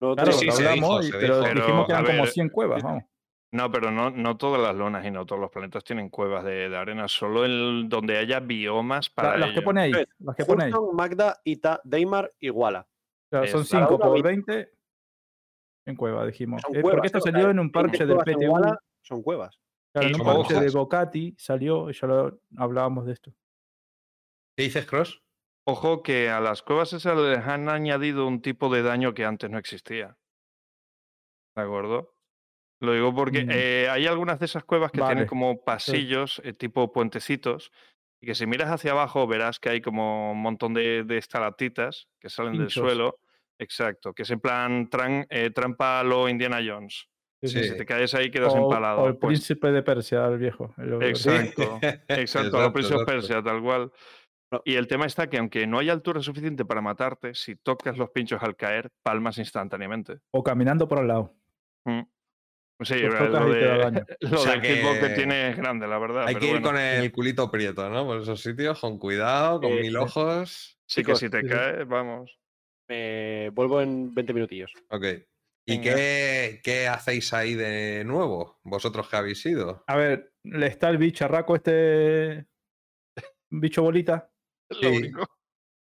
No 0.00 0.14
Claro, 0.16 0.32
sí, 0.32 0.46
lo 0.46 0.52
se 0.52 0.66
hablamos, 0.68 1.04
dijo, 1.06 1.16
y- 1.16 1.20
pero 1.20 1.40
dijo. 1.42 1.54
dijimos 1.54 1.86
que 1.86 1.92
eran 1.92 2.04
como 2.06 2.18
ver, 2.22 2.28
100 2.28 2.48
cuevas, 2.48 2.82
vamos. 2.82 3.04
No, 3.52 3.70
pero 3.70 3.90
no, 3.90 4.10
no 4.10 4.36
todas 4.38 4.60
las 4.62 4.74
lunas 4.74 5.04
y 5.04 5.10
no 5.10 5.26
todos 5.26 5.40
los 5.40 5.50
planetas 5.50 5.84
tienen 5.84 6.08
cuevas 6.08 6.42
de, 6.44 6.70
de 6.70 6.76
arena, 6.76 7.06
solo 7.06 7.44
el 7.44 7.86
donde 7.88 8.16
haya 8.16 8.40
biomas 8.40 9.10
para 9.10 9.36
que 9.44 9.50
ello. 9.50 9.62
pone 9.62 9.82
ahí, 9.82 9.90
Entonces, 9.90 10.14
las 10.20 10.36
que 10.36 10.44
pone 10.46 10.64
ahí. 10.64 10.72
Fulton, 10.72 10.96
Magda, 10.96 11.40
Ita, 11.44 11.80
Deimar 11.84 12.32
y 12.40 12.48
Walla. 12.48 12.86
Claro, 13.30 13.46
son 13.48 13.60
es- 13.62 13.70
cada 13.70 13.86
5 13.88 13.96
una 13.96 14.04
por 14.06 14.22
20. 14.22 14.52
20 14.54 14.72
en 15.84 15.96
cueva, 15.96 16.24
dijimos. 16.26 16.62
Son 16.62 16.74
Eh, 16.76 16.80
porque 16.80 17.06
esto. 17.08 17.18
O 17.18 17.20
salió 17.20 17.50
en 17.50 17.58
un 17.58 17.70
20 17.70 17.72
parche 17.98 18.06
del. 18.06 18.48
Walla 18.48 18.78
Son 19.02 19.22
cuevas. 19.22 19.58
Claro, 19.92 20.08
en 20.08 20.14
un 20.14 20.26
parche 20.26 20.58
de. 20.58 20.70
Bocati 20.70 21.34
salió 21.36 21.90
y 21.90 21.92
ya 21.92 22.06
lo 22.06 22.40
hablábamos 22.56 23.04
de 23.04 23.12
esto. 23.12 23.34
¿Qué 24.56 24.62
dices, 24.64 24.86
Cross? 24.86 25.22
Ojo 25.66 26.02
que 26.02 26.30
a 26.30 26.40
las 26.40 26.62
cuevas 26.62 26.92
esas 26.94 27.18
les 27.18 27.38
han 27.46 27.68
añadido 27.68 28.26
un 28.26 28.40
tipo 28.40 28.72
de 28.72 28.82
daño 28.82 29.12
que 29.12 29.26
antes 29.26 29.50
no 29.50 29.58
existía. 29.58 30.16
¿De 31.54 31.62
acuerdo? 31.62 32.11
Lo 32.82 32.92
digo 32.94 33.14
porque 33.14 33.44
Mm. 33.44 33.50
eh, 33.52 33.88
hay 33.90 34.06
algunas 34.06 34.38
de 34.40 34.46
esas 34.46 34.64
cuevas 34.64 34.90
que 34.90 34.98
tienen 34.98 35.16
Vale, 35.18 35.26
como 35.26 35.62
pasillos, 35.62 36.40
eh, 36.44 36.52
tipo 36.52 36.92
puentecitos, 36.92 37.70
y 38.20 38.26
que 38.26 38.34
si 38.34 38.44
miras 38.46 38.70
hacia 38.70 38.90
abajo 38.90 39.26
verás 39.26 39.60
que 39.60 39.68
hay 39.70 39.80
como 39.80 40.32
un 40.32 40.42
montón 40.42 40.74
de, 40.74 41.04
de 41.04 41.16
estalactitas 41.18 42.08
que 42.20 42.28
salen 42.28 42.52
del 42.54 42.62
Pinchos. 42.66 42.82
suelo. 42.84 43.18
Exacto, 43.58 44.12
que 44.12 44.22
es 44.24 44.30
en 44.30 44.40
plan 44.40 44.88
tran- 44.90 45.26
eh, 45.30 45.50
trampa 45.50 46.02
lo 46.02 46.28
Indiana 46.28 46.58
Jones. 46.66 47.06
Sí. 47.40 47.62
Si 47.64 47.76
te 47.76 47.84
caes 47.86 48.14
ahí 48.14 48.30
quedas 48.30 48.52
O, 48.54 48.58
empalado. 48.64 49.02
o 49.02 49.06
el 49.08 49.16
pues, 49.16 49.30
príncipe 49.40 49.70
de 49.72 49.82
Persia, 49.82 50.26
el 50.26 50.38
viejo. 50.38 50.74
el- 50.78 50.94
el- 50.94 51.02
Exacto, 51.04 51.78
exacto, 52.08 52.58
a 52.58 52.62
lo 52.62 52.72
Prince 52.72 52.94
of 52.94 53.02
exacto. 53.02 53.12
Persia, 53.12 53.42
tal 53.42 53.62
cual. 53.62 53.92
Y 54.64 54.74
el 54.74 54.86
tema 54.86 55.06
está 55.06 55.28
que 55.28 55.38
aunque 55.38 55.66
no 55.66 55.78
hay 55.78 55.88
altura 55.88 56.20
suficiente 56.20 56.64
para 56.64 56.80
matarte, 56.80 57.34
si 57.34 57.56
tocas 57.56 57.96
los 57.96 58.10
pinchos 58.10 58.42
al 58.42 58.54
caer, 58.56 58.90
palmas 59.02 59.38
instantáneamente. 59.38 60.18
O 60.32 60.42
caminando 60.42 60.86
por 60.88 60.98
al 60.98 61.08
lado. 61.08 61.34
Mm. 61.84 62.00
Sí, 62.84 62.94
eh, 62.94 63.08
lo, 63.08 63.52
de, 63.52 64.04
lo 64.20 64.36
O 64.36 64.38
sea 64.38 64.56
del 64.58 64.62
hitbox 64.62 64.98
que 64.98 65.08
que 65.08 65.14
tiene 65.14 65.50
es 65.50 65.56
grande, 65.56 65.86
la 65.86 65.98
verdad. 65.98 66.26
Hay 66.26 66.34
pero 66.34 66.40
que 66.40 66.46
ir 66.46 66.52
bueno. 66.52 66.68
con 66.68 66.78
el 66.78 67.12
culito 67.12 67.50
prieto, 67.50 67.88
¿no? 67.90 68.04
Por 68.06 68.22
esos 68.22 68.40
sitios, 68.42 68.78
con 68.80 68.98
cuidado, 68.98 69.60
con 69.60 69.72
Eh, 69.72 69.80
mil 69.82 69.96
ojos. 69.96 70.78
Sí, 70.86 71.02
que 71.04 71.16
si 71.16 71.28
te 71.30 71.40
sí, 71.40 71.46
sí. 71.48 71.52
caes, 71.52 71.86
vamos. 71.88 72.38
Eh, 72.88 73.50
vuelvo 73.54 73.80
en 73.80 74.12
20 74.14 74.34
minutillos. 74.34 74.72
Ok. 74.90 75.04
¿Y 75.64 75.80
qué, 75.80 76.60
qué 76.64 76.88
hacéis 76.88 77.32
ahí 77.32 77.54
de 77.54 78.02
nuevo? 78.04 78.58
¿Vosotros 78.64 79.08
que 79.08 79.16
habéis 79.16 79.46
ido? 79.46 79.84
A 79.86 79.96
ver, 79.96 80.32
le 80.42 80.66
está 80.66 80.90
el 80.90 80.98
bicharraco 80.98 81.54
este. 81.54 82.46
Bicho 83.48 83.82
bolita. 83.82 84.30
Lo 84.70 84.78
Sí. 84.80 84.86
único. 84.96 85.24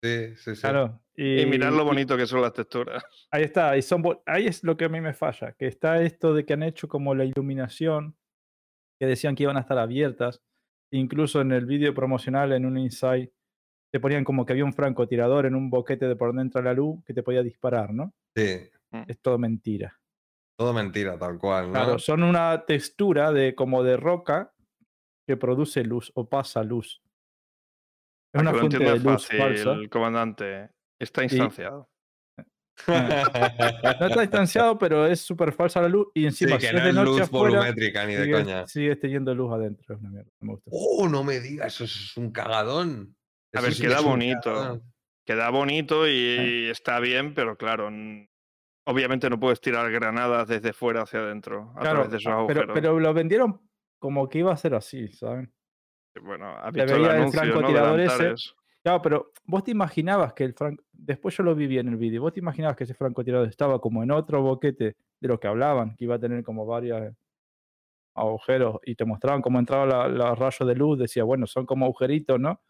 Sí, 0.03 0.37
sí, 0.37 0.55
sí. 0.55 0.61
Claro. 0.61 1.01
Y, 1.17 1.41
Y 1.43 1.47
mirad 1.47 1.73
lo 1.73 1.83
y- 1.83 1.87
bonito 1.87 2.17
que 2.17 2.27
son 2.27 2.41
las 2.43 2.53
texturas. 2.53 3.03
Ahí 3.33 3.43
está, 3.43 3.77
y 3.77 3.83
son, 3.83 4.03
ahí 4.27 4.47
es 4.47 4.63
lo 4.65 4.77
que 4.77 4.85
a 4.87 4.89
mí 4.89 5.01
me 5.01 5.13
falla, 5.13 5.53
que 5.53 5.67
está 5.67 6.01
esto 6.03 6.33
de 6.33 6.47
que 6.47 6.53
han 6.55 6.63
hecho 6.63 6.89
como 6.89 7.15
la 7.15 7.25
iluminación, 7.25 8.17
que 8.99 9.07
decían 9.07 9.35
que 9.35 9.43
iban 9.43 9.57
a 9.57 9.61
estar 9.61 9.77
abiertas, 9.79 10.41
incluso 10.93 11.41
en 11.41 11.53
el 11.53 11.67
vídeo 11.67 11.93
promocional, 11.95 12.53
en 12.53 12.65
un 12.65 12.79
insight, 12.79 13.31
te 13.93 14.01
ponían 14.01 14.25
como 14.25 14.47
que 14.47 14.53
había 14.55 14.65
un 14.65 14.73
francotirador 14.73 15.47
en 15.47 15.55
un 15.55 15.69
boquete 15.71 16.07
de 16.09 16.17
por 16.17 16.35
dentro 16.35 16.61
de 16.61 16.65
la 16.67 16.75
luz 16.75 17.03
que 17.05 17.13
te 17.15 17.23
podía 17.23 17.43
disparar, 17.43 17.93
¿no? 17.93 18.15
Sí, 18.37 18.71
Es 19.07 19.21
todo 19.21 19.39
mentira. 19.39 19.99
todo 20.59 20.73
mentira, 20.73 21.19
tal 21.19 21.39
cual, 21.39 21.67
¿no? 21.67 21.73
Claro, 21.73 21.99
son 21.99 22.23
una 22.23 22.65
textura 22.67 23.31
de 23.33 23.55
como 23.55 23.83
de 23.83 23.97
roca 23.97 24.53
que 25.27 25.37
produce 25.37 25.85
luz 25.85 26.11
o 26.15 26.29
pasa 26.29 26.63
luz. 26.63 27.03
Es 28.33 28.41
una 28.43 28.53
fuente 28.55 28.79
de 28.79 28.91
luz 28.99 29.03
fácil, 29.27 29.39
falsa. 29.39 29.77
comandante. 29.91 30.71
Está 31.01 31.23
instanciado. 31.25 31.89
No 32.87 32.95
está 34.07 34.21
distanciado, 34.21 34.79
pero 34.79 35.07
es 35.07 35.21
súper 35.21 35.53
falsa 35.53 35.81
la 35.83 35.89
luz 35.89 36.09
y 36.15 36.21
Sí, 36.21 36.27
encima 36.45 36.59
que 36.59 36.67
si 36.69 36.73
no 36.73 36.79
es 36.79 36.85
de 36.85 36.91
es 36.91 36.95
noche 36.95 37.11
luz 37.11 37.21
afuera, 37.23 37.55
volumétrica 37.57 38.07
ni 38.07 38.15
de 38.15 38.25
sigue, 38.25 38.33
coña. 38.33 38.67
sigue 38.67 38.97
teniendo 38.97 39.35
luz 39.35 39.53
adentro. 39.53 39.95
Es 39.95 40.01
una 40.01 40.11
mierda. 40.11 40.31
me 40.41 40.53
gusta. 40.53 40.71
¡Oh, 40.73 41.09
no 41.09 41.25
me 41.25 41.41
digas! 41.41 41.67
Eso 41.75 41.85
es 41.85 42.17
un 42.17 42.31
cagadón. 42.31 43.17
A 43.55 43.59
Eso 43.59 43.63
ver, 43.65 43.75
sí 43.75 43.83
que 43.83 43.89
queda 43.89 44.01
bonito. 44.01 44.41
cagadón. 44.45 44.83
Queda 45.27 45.51
bonito 45.51 46.07
y 46.09 46.69
está 46.71 47.01
bien, 47.01 47.35
pero 47.35 47.57
claro, 47.59 47.91
obviamente 48.87 49.29
no 49.29 49.39
puedes 49.39 49.61
tirar 49.61 49.91
granadas 49.91 50.49
desde 50.49 50.73
fuera 50.73 51.03
hacia 51.03 51.21
adentro 51.21 51.73
a 51.77 51.81
Claro, 51.81 51.97
través 51.97 52.11
de 52.13 52.17
esos 52.19 52.33
ah, 52.33 52.45
pero, 52.47 52.61
agujeros. 52.61 52.75
pero 52.75 53.01
lo 53.01 53.13
vendieron 53.13 53.61
como 54.01 54.29
que 54.29 54.39
iba 54.39 54.53
a 54.53 54.57
ser 54.57 54.75
así, 54.75 55.09
¿saben? 55.09 55.53
Bueno, 56.21 56.49
has 56.59 56.67
se 56.67 56.71
visto 56.73 56.95
el 56.95 57.01
veía 57.03 57.11
el 57.15 57.17
anuncio, 57.21 57.45
¿no? 57.45 57.53
francotirador 57.53 58.01
ese. 58.01 58.35
Claro, 58.83 59.03
pero 59.03 59.33
vos 59.45 59.65
te 59.65 59.71
imaginabas 59.73 60.33
que 60.35 60.45
el 60.45 60.55
franco. 60.55 60.83
Después 60.93 61.37
yo 61.37 61.43
lo 61.43 61.55
viví 61.55 61.79
en 61.79 61.89
el 61.89 61.97
vídeo. 61.97 62.23
Vos 62.23 62.33
te 62.33 62.41
imaginabas 62.41 62.77
que 62.77 62.85
ese 62.85 62.95
francotirador 62.95 63.49
estaba 63.49 63.81
como 63.81 64.03
en 64.03 64.11
otro 64.11 64.41
boquete 64.43 64.97
de 65.21 65.29
lo 65.29 65.39
que 65.39 65.49
hablaban, 65.49 65.95
que 65.97 66.05
iba 66.05 66.15
a 66.15 66.19
tener 66.19 66.43
como 66.45 66.65
varios 66.65 67.13
agujeros 68.15 68.77
y 68.85 68.95
te 68.95 69.05
mostraban 69.05 69.43
cómo 69.43 69.59
entraba 69.59 70.09
la- 70.09 70.35
rayos 70.35 70.67
de 70.67 70.75
luz. 70.75 70.99
Decía, 70.99 71.25
bueno, 71.25 71.47
son 71.47 71.67
como 71.67 71.85
agujeritos, 71.87 72.39
¿no? 72.41 72.63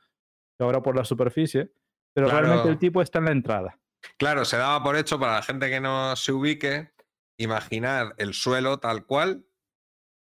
Que 0.56 0.64
ahora 0.64 0.82
por 0.82 0.96
la 0.96 1.04
superficie. 1.04 1.72
Pero 2.14 2.26
realmente 2.28 2.56
Claro. 2.62 2.70
el 2.70 2.78
tipo 2.78 3.00
está 3.02 3.18
en 3.20 3.24
la 3.26 3.32
entrada. 3.32 3.78
Claro, 4.16 4.44
se 4.44 4.56
daba 4.56 4.82
por 4.82 4.96
hecho 4.96 5.18
para 5.18 5.34
la 5.34 5.42
gente 5.42 5.68
que 5.70 5.80
no 5.80 6.16
se 6.16 6.32
ubique, 6.32 6.90
imaginar 7.36 8.14
el 8.18 8.32
suelo 8.34 8.78
tal 8.78 9.06
cual, 9.06 9.44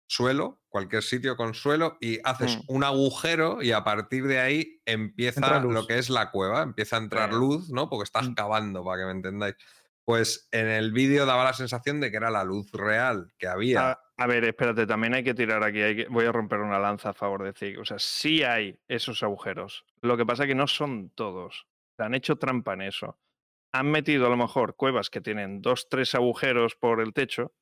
suelo, 0.07 0.60
cualquier 0.71 1.03
sitio 1.03 1.35
con 1.35 1.53
suelo, 1.53 1.97
y 1.99 2.17
haces 2.23 2.57
Mm. 2.57 2.61
un 2.67 2.83
agujero 2.83 3.61
y 3.61 3.73
a 3.73 3.83
partir 3.83 4.25
de 4.25 4.39
ahí 4.39 4.81
empieza 4.85 5.59
lo 5.59 5.85
que 5.85 5.99
es 5.99 6.09
la 6.09 6.31
cueva, 6.31 6.63
empieza 6.63 6.95
a 6.95 6.99
entrar 6.99 7.29
Sí. 7.29 7.35
luz, 7.37 7.69
¿no? 7.69 7.89
Porque 7.89 8.05
estás 8.05 8.29
Mm. 8.29 8.33
cavando, 8.33 8.83
para 8.83 9.01
que 9.01 9.05
me 9.05 9.11
entendáis. 9.11 9.55
Pues 10.05 10.47
en 10.51 10.67
el 10.67 10.93
vídeo 10.93 11.25
daba 11.27 11.43
la 11.43 11.53
sensación 11.53 11.99
de 11.99 12.09
que 12.09 12.17
era 12.17 12.31
la 12.31 12.43
luz 12.43 12.71
real 12.71 13.31
que 13.37 13.47
había. 13.47 13.91
A, 13.91 13.99
a 14.17 14.27
ver, 14.27 14.45
espérate, 14.45 14.87
también 14.87 15.13
hay 15.13 15.23
que 15.23 15.33
tirar 15.35 15.63
aquí. 15.63 15.81
hay 15.81 15.95
que- 15.95 16.07
voy 16.07 16.25
a 16.25 16.31
romper 16.31 16.59
una 16.59 16.79
lanza 16.79 17.09
a 17.09 17.13
favor 17.13 17.43
de 17.43 17.53
Zig. 17.53 17.77
O 17.79 17.85
sea, 17.85 17.99
sí 17.99 18.41
hay 18.43 18.79
esos 18.87 19.21
agujeros. 19.23 19.85
Lo 20.01 20.17
que 20.17 20.25
pasa 20.25 20.43
es 20.43 20.47
que 20.47 20.55
no 20.55 20.67
son 20.67 21.11
todos. 21.11 21.67
Se 21.97 22.03
han 22.03 22.15
hecho 22.15 22.37
trampa 22.37 22.73
en 22.73 22.81
eso. 22.83 23.19
Han 23.73 23.91
metido 23.91 24.25
a 24.25 24.29
lo 24.29 24.37
mejor 24.37 24.75
cuevas 24.75 25.09
que 25.09 25.21
tienen 25.21 25.61
dos, 25.61 25.87
tres 25.89 26.15
agujeros 26.15 26.75
por 26.75 26.99
el 26.99 27.13
techo. 27.13 27.53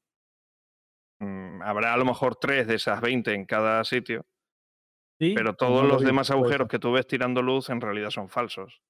Mm, 1.19 1.61
habrá 1.61 1.93
a 1.93 1.97
lo 1.97 2.05
mejor 2.05 2.35
tres 2.35 2.67
de 2.67 2.75
esas 2.75 3.01
20 3.01 3.33
en 3.33 3.45
cada 3.45 3.83
sitio. 3.83 4.25
¿sí? 5.19 5.33
Pero 5.35 5.53
todos 5.53 5.83
lo 5.83 5.89
los 5.89 6.01
vi, 6.01 6.07
demás 6.07 6.31
agujeros 6.31 6.67
que 6.67 6.79
tú 6.79 6.91
ves 6.93 7.07
tirando 7.07 7.41
luz 7.41 7.69
en 7.69 7.81
realidad 7.81 8.09
son 8.09 8.29
falsos. 8.29 8.81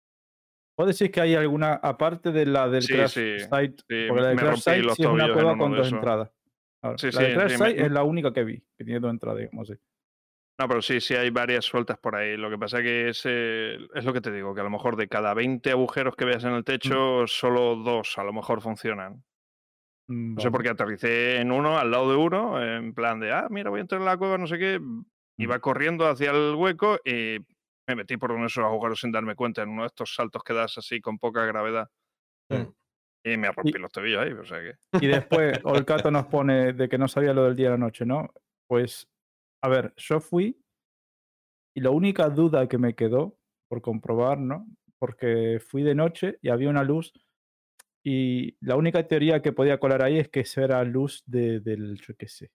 ¿Vos 0.77 0.87
decís 0.87 1.11
que 1.11 1.19
hay 1.21 1.35
alguna, 1.35 1.73
aparte 1.73 2.31
de 2.31 2.45
la 2.45 2.69
del 2.69 2.83
Sí, 2.83 2.93
Crash 2.93 3.09
sí, 3.11 3.39
Site, 3.39 3.83
porque 4.07 4.21
la 4.21 4.27
del 4.29 4.35
me 4.37 4.41
Crash 4.43 4.63
rompí 4.63 4.81
Site 4.83 4.91
es 4.93 4.99
una 4.99 5.33
cueva 5.33 5.57
con 5.57 5.75
dos 5.75 5.91
entradas. 5.91 6.31
Ahora, 6.81 6.97
la 7.11 7.21
del 7.21 7.31
sí, 7.31 7.37
Crash 7.37 7.51
sí, 7.51 7.57
me- 7.57 7.69
Site 7.69 7.85
es 7.85 7.91
la 7.91 8.03
única 8.03 8.31
que 8.31 8.43
vi, 8.45 8.63
que 8.77 8.85
tiene 8.85 8.99
dos 9.01 9.11
entradas, 9.11 9.39
digamos 9.39 9.69
así. 9.69 9.79
No, 10.57 10.67
pero 10.67 10.81
sí, 10.81 10.99
sí 11.01 11.15
hay 11.15 11.29
varias 11.29 11.65
sueltas 11.65 11.97
por 11.99 12.15
ahí. 12.15 12.35
Lo 12.37 12.49
que 12.49 12.57
pasa 12.57 12.81
que 12.81 13.09
es, 13.09 13.21
eh, 13.25 13.77
es 13.95 14.05
lo 14.05 14.11
que 14.13 14.21
te 14.21 14.31
digo, 14.31 14.53
que 14.53 14.59
a 14.61 14.65
lo 14.65 14.69
mejor 14.69 14.95
de 14.97 15.07
cada 15.07 15.33
20 15.33 15.71
agujeros 15.71 16.15
que 16.17 16.25
veas 16.25 16.43
en 16.43 16.51
el 16.51 16.63
techo, 16.65 17.27
solo 17.27 17.75
dos 17.77 18.17
a 18.17 18.23
lo 18.23 18.33
mejor 18.33 18.61
funcionan. 18.61 19.23
Mm, 20.09 20.35
No 20.35 20.41
sé 20.41 20.51
por 20.51 20.63
qué 20.63 20.69
aterricé 20.69 21.39
en 21.39 21.51
uno, 21.51 21.77
al 21.77 21.91
lado 21.91 22.09
de 22.09 22.17
uno, 22.17 22.61
en 22.61 22.93
plan 22.93 23.19
de, 23.19 23.31
ah, 23.31 23.47
mira, 23.49 23.69
voy 23.69 23.79
a 23.79 23.81
entrar 23.81 24.01
en 24.01 24.05
la 24.05 24.17
cueva, 24.17 24.37
no 24.37 24.47
sé 24.47 24.57
qué. 24.57 24.79
Iba 25.37 25.59
corriendo 25.59 26.07
hacia 26.07 26.31
el 26.31 26.55
hueco 26.55 26.97
y 27.05 27.37
me 27.87 27.95
metí 27.95 28.17
por 28.17 28.31
uno 28.31 28.41
de 28.41 28.47
esos 28.47 28.65
agujeros 28.65 28.99
sin 28.99 29.11
darme 29.11 29.35
cuenta, 29.35 29.61
en 29.61 29.69
uno 29.69 29.83
de 29.83 29.87
estos 29.87 30.13
saltos 30.13 30.43
que 30.43 30.53
das 30.53 30.77
así 30.77 30.99
con 30.99 31.17
poca 31.17 31.45
gravedad. 31.45 31.87
Mm. 32.49 32.73
Y 33.23 33.37
me 33.37 33.51
rompí 33.51 33.73
los 33.73 33.91
tobillos 33.91 34.21
ahí, 34.21 34.31
o 34.31 34.45
sea 34.45 34.59
que... 34.59 34.75
Y 35.01 35.07
después 35.07 35.59
Olcato 35.63 36.09
nos 36.09 36.25
pone 36.27 36.73
de 36.73 36.89
que 36.89 36.97
no 36.97 37.07
sabía 37.07 37.33
lo 37.33 37.43
del 37.43 37.55
día 37.55 37.67
y 37.67 37.71
la 37.71 37.77
noche, 37.77 38.05
¿no? 38.05 38.29
Pues, 38.67 39.07
a 39.63 39.69
ver, 39.69 39.93
yo 39.97 40.19
fui 40.19 40.59
y 41.75 41.81
la 41.81 41.91
única 41.91 42.29
duda 42.29 42.67
que 42.67 42.77
me 42.77 42.95
quedó 42.95 43.37
por 43.69 43.81
comprobar, 43.81 44.39
¿no? 44.39 44.65
Porque 44.99 45.59
fui 45.59 45.83
de 45.83 45.95
noche 45.95 46.39
y 46.41 46.49
había 46.49 46.69
una 46.69 46.83
luz 46.83 47.13
y 48.11 48.57
la 48.61 48.75
única 48.75 49.05
teoría 49.07 49.41
que 49.41 49.51
podía 49.53 49.77
colar 49.79 50.01
ahí 50.03 50.17
es 50.17 50.29
que 50.29 50.39
eso 50.39 50.61
era 50.61 50.83
luz 50.83 51.21
de, 51.25 51.59
del, 51.59 51.99
yo 52.01 52.15
qué 52.17 52.27
sé, 52.27 52.49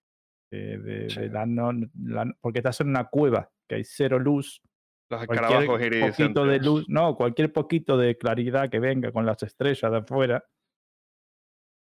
de, 0.51 0.77
de- 0.79 1.03
de 1.03 1.09
Sí. 1.09 1.29
la, 1.29 1.45
no, 1.45 1.71
la- 2.03 2.33
porque 2.41 2.59
estás 2.59 2.81
en 2.81 2.89
una 2.89 3.05
cueva, 3.05 3.49
que 3.67 3.75
hay 3.75 3.83
cero 3.85 4.19
luz, 4.19 4.61
Los 5.09 5.25
cualquier 5.25 5.99
poquito 5.99 6.45
de 6.45 6.59
luz, 6.59 6.85
no, 6.89 7.15
cualquier 7.15 7.53
poquito 7.53 7.97
de 7.97 8.17
claridad 8.17 8.69
que 8.69 8.79
venga 8.79 9.11
con 9.11 9.25
las 9.25 9.41
estrellas 9.43 9.91
de 9.91 9.97
afuera, 9.97 10.43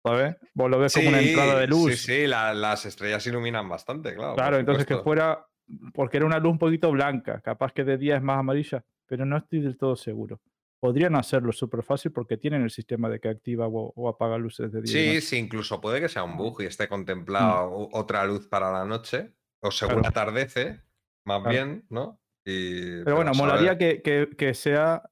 ¿sabes? 0.04 0.36
Vos 0.54 0.70
lo 0.70 0.78
ves 0.78 0.92
como 0.94 1.08
una 1.10 1.20
entrada 1.20 1.58
de 1.58 1.66
luz. 1.66 1.94
Sí, 2.00 2.12
sí, 2.12 2.26
la- 2.26 2.54
las 2.54 2.86
estrellas 2.86 3.26
iluminan 3.26 3.68
bastante, 3.68 4.14
claro. 4.14 4.34
Claro, 4.34 4.56
entonces 4.58 4.86
que 4.86 4.96
fuera, 4.98 5.46
porque 5.92 6.16
era 6.16 6.26
una 6.26 6.38
luz 6.38 6.52
un 6.52 6.58
poquito 6.58 6.90
blanca, 6.90 7.40
capaz 7.40 7.72
que 7.72 7.84
de 7.84 7.98
día 7.98 8.16
es 8.16 8.22
más 8.22 8.38
amarilla, 8.38 8.84
pero 9.06 9.24
no 9.26 9.36
estoy 9.36 9.60
del 9.60 9.76
todo 9.76 9.94
seguro. 9.96 10.40
Podrían 10.80 11.14
hacerlo 11.14 11.52
súper 11.52 11.82
fácil 11.82 12.10
porque 12.10 12.36
tienen 12.38 12.62
el 12.62 12.70
sistema 12.70 13.08
de 13.08 13.20
que 13.20 13.28
activa 13.28 13.68
o, 13.68 13.92
o 13.94 14.08
apaga 14.08 14.38
luces 14.38 14.72
de 14.72 14.80
día. 14.82 14.90
Sí, 14.92 15.20
sí, 15.20 15.36
incluso 15.36 15.80
puede 15.80 16.00
que 16.00 16.08
sea 16.08 16.24
un 16.24 16.36
bug 16.36 16.62
y 16.62 16.66
esté 16.66 16.88
contemplado 16.88 17.70
o- 17.70 17.98
otra 17.98 18.24
luz 18.24 18.48
para 18.48 18.72
la 18.72 18.84
noche, 18.84 19.34
o 19.60 19.70
según 19.70 19.96
Claro. 20.00 20.08
atardece, 20.08 20.80
más 21.24 21.42
Claro. 21.42 21.50
bien, 21.50 21.86
¿no? 21.90 22.20
Y, 22.44 23.04
Pero 23.04 23.16
bueno, 23.16 23.32
molaría 23.34 23.76
que, 23.76 24.00
que- 24.02 24.30
que 24.36 24.54
sea 24.54 25.02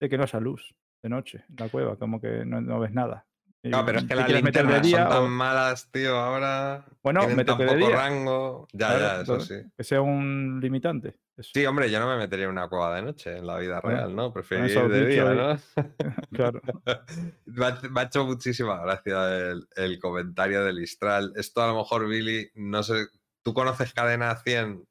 de 0.00 0.08
que 0.08 0.16
no 0.16 0.22
haya 0.22 0.40
luz 0.40 0.74
de 1.02 1.08
noche 1.08 1.44
en 1.48 1.56
la 1.58 1.68
cueva, 1.68 1.96
como 1.98 2.20
que 2.20 2.44
no, 2.46 2.60
no 2.60 2.78
ves 2.80 2.92
nada. 2.92 3.26
No, 3.62 3.84
pero 3.84 3.98
es 3.98 4.04
que 4.06 4.14
las 4.14 4.28
linternas 4.30 4.88
son 4.88 5.08
tan 5.08 5.22
o- 5.24 5.28
malas, 5.28 5.90
tío, 5.90 6.16
ahora. 6.16 6.86
Bueno, 7.02 7.20
tienen 7.26 7.44
tan 7.44 7.58
métete 7.58 7.74
de 7.78 7.86
día. 7.86 7.94
rango. 7.96 8.66
Ya, 8.72 8.88
Claro, 8.96 9.00
ya, 9.00 9.20
eso 9.22 9.40
sí. 9.40 9.54
Que 9.76 9.84
sea 9.84 10.00
un 10.00 10.60
limitante. 10.62 11.16
eso. 11.36 11.50
Sí, 11.52 11.66
hombre, 11.66 11.90
yo 11.90 12.00
no 12.00 12.08
me 12.08 12.16
metería 12.16 12.46
en 12.46 12.52
una 12.52 12.68
cueva 12.68 12.94
de 12.96 13.02
noche 13.02 13.36
en 13.36 13.46
la 13.46 13.58
vida 13.58 13.80
Bueno, 13.82 13.98
real, 13.98 14.16
¿no? 14.16 14.32
Preferiría 14.32 14.82
ir 14.84 14.88
de 14.88 15.06
día. 15.06 15.24
¿no? 15.24 15.58
Claro. 16.32 16.60
me, 17.46 17.66
ha, 17.66 17.78
me 17.90 18.00
ha 18.00 18.04
hecho 18.04 18.24
muchísima 18.24 18.80
gracia 18.82 19.50
el, 19.50 19.68
el 19.76 19.98
comentario 19.98 20.64
del 20.64 20.78
Istral. 20.82 21.32
Esto 21.36 21.62
a 21.62 21.66
lo 21.66 21.76
mejor, 21.76 22.08
Billy, 22.08 22.48
no 22.54 22.82
sé. 22.82 22.94
¿Tú 23.42 23.52
conoces 23.52 23.92
Cadena 23.92 24.34
100? 24.36 24.84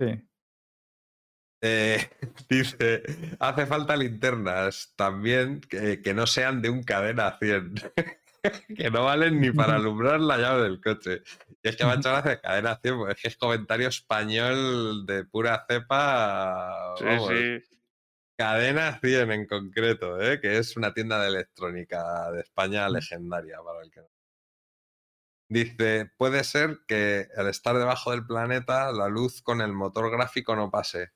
Sí. 0.00 0.06
Eh, 1.62 2.10
dice, 2.48 3.02
hace 3.38 3.66
falta 3.66 3.96
linternas 3.96 4.92
también 4.96 5.60
que, 5.60 6.02
que 6.02 6.12
no 6.12 6.26
sean 6.26 6.60
de 6.60 6.70
un 6.70 6.82
cadena 6.82 7.38
100, 7.38 7.74
que 8.76 8.90
no 8.90 9.04
valen 9.04 9.40
ni 9.40 9.52
para 9.52 9.76
alumbrar 9.76 10.20
la 10.20 10.38
llave 10.38 10.64
del 10.64 10.80
coche. 10.80 11.22
Y 11.62 11.68
es 11.68 11.76
que 11.76 11.84
me 11.84 11.92
ha 11.92 11.94
hecho 11.94 12.10
gracia 12.10 12.40
cadena 12.40 12.78
100, 12.82 12.96
porque 12.98 13.12
es 13.12 13.22
que 13.22 13.28
es 13.28 13.36
comentario 13.36 13.88
español 13.88 15.06
de 15.06 15.24
pura 15.24 15.64
cepa. 15.68 16.94
Vamos, 17.00 17.28
sí. 17.28 17.62
Cadena 18.36 18.98
100 18.98 19.30
en 19.30 19.46
concreto, 19.46 20.20
¿eh? 20.20 20.40
que 20.40 20.58
es 20.58 20.76
una 20.76 20.92
tienda 20.92 21.20
de 21.22 21.28
electrónica 21.28 22.32
de 22.32 22.40
España 22.40 22.88
Mm. 22.88 22.92
legendaria 22.92 23.58
para 23.62 23.82
el 23.84 23.90
que 23.92 24.00
no. 24.00 24.08
Dice, 25.48 26.10
puede 26.16 26.42
ser 26.44 26.80
que 26.88 27.28
al 27.36 27.46
estar 27.48 27.76
debajo 27.76 28.10
del 28.10 28.26
planeta 28.26 28.90
la 28.90 29.08
luz 29.08 29.42
con 29.42 29.60
el 29.60 29.72
motor 29.74 30.10
gráfico 30.10 30.56
no 30.56 30.70
pase. 30.70 31.12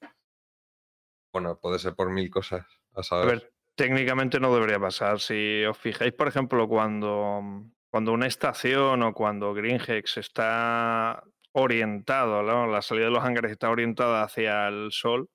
Bueno, 1.32 1.58
puede 1.58 1.78
ser 1.78 1.94
por 1.94 2.10
mil 2.10 2.30
cosas. 2.30 2.64
A 2.94 3.00
A 3.00 3.02
saber. 3.02 3.26
ver, 3.26 3.52
técnicamente 3.74 4.40
no 4.40 4.54
debería 4.54 4.78
pasar. 4.80 5.20
Si 5.20 5.64
os 5.64 5.76
fijáis, 5.76 6.12
por 6.12 6.28
ejemplo, 6.28 6.66
cuando, 6.68 7.42
cuando 7.90 8.12
una 8.12 8.26
estación 8.26 9.02
o 9.02 9.12
cuando 9.12 9.52
Greenhex 9.54 10.16
está 10.16 11.22
orientado, 11.52 12.42
¿no? 12.42 12.66
la 12.66 12.82
salida 12.82 13.06
de 13.06 13.10
los 13.12 13.24
hangares 13.24 13.50
está 13.52 13.70
orientada 13.70 14.22
hacia 14.22 14.68
el 14.68 14.88
sol, 14.92 15.28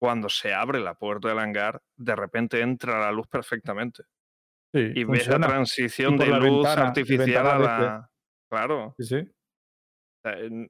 cuando 0.00 0.28
se 0.28 0.52
abre 0.52 0.80
la 0.80 0.94
puerta 0.94 1.28
del 1.28 1.38
hangar, 1.38 1.80
de 1.96 2.16
repente 2.16 2.60
entra 2.60 2.98
la 3.00 3.12
luz 3.12 3.26
perfectamente. 3.28 4.02
Sí, 4.74 4.80
Y 4.94 5.04
ves 5.04 5.26
la 5.26 5.34
funciona. 5.34 5.46
transición 5.46 6.16
de 6.16 6.26
la 6.26 6.38
luz 6.38 6.62
ventana, 6.64 6.88
artificial 6.88 7.46
a 7.46 7.58
la... 7.58 8.10
Claro. 8.50 8.94
Sí, 8.98 9.04
sí. 9.06 9.30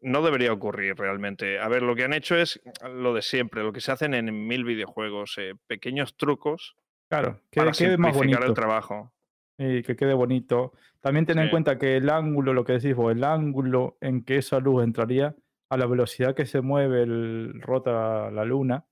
No 0.00 0.22
debería 0.22 0.52
ocurrir 0.52 0.96
realmente. 0.96 1.58
A 1.58 1.68
ver, 1.68 1.82
lo 1.82 1.94
que 1.94 2.04
han 2.04 2.14
hecho 2.14 2.36
es 2.36 2.60
lo 2.88 3.12
de 3.12 3.22
siempre, 3.22 3.62
lo 3.62 3.72
que 3.72 3.80
se 3.80 3.92
hacen 3.92 4.14
en 4.14 4.46
mil 4.46 4.64
videojuegos, 4.64 5.36
eh, 5.38 5.54
pequeños 5.66 6.16
trucos 6.16 6.76
Claro, 7.08 7.40
que 7.50 7.60
para 7.60 7.72
quede 7.72 7.98
más 7.98 8.12
simplificar 8.12 8.42
el 8.42 8.48
bonito. 8.48 8.54
trabajo. 8.54 9.12
Y 9.58 9.82
que 9.82 9.94
quede 9.96 10.14
bonito. 10.14 10.72
También 11.00 11.26
ten 11.26 11.38
en 11.38 11.50
cuenta 11.50 11.78
que 11.78 11.98
el 11.98 12.08
ángulo, 12.08 12.54
lo 12.54 12.64
que 12.64 12.72
decís 12.72 12.96
vos, 12.96 13.12
el 13.12 13.22
ángulo 13.22 13.98
en 14.00 14.24
que 14.24 14.38
esa 14.38 14.60
luz 14.60 14.82
entraría 14.82 15.36
a 15.68 15.76
la 15.76 15.86
velocidad 15.86 16.34
que 16.34 16.46
se 16.46 16.62
mueve 16.62 17.02
el 17.02 17.60
rota 17.60 18.30
la 18.30 18.46
luna, 18.46 18.86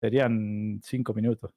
serían 0.00 0.80
cinco 0.84 1.14
minutos. 1.14 1.52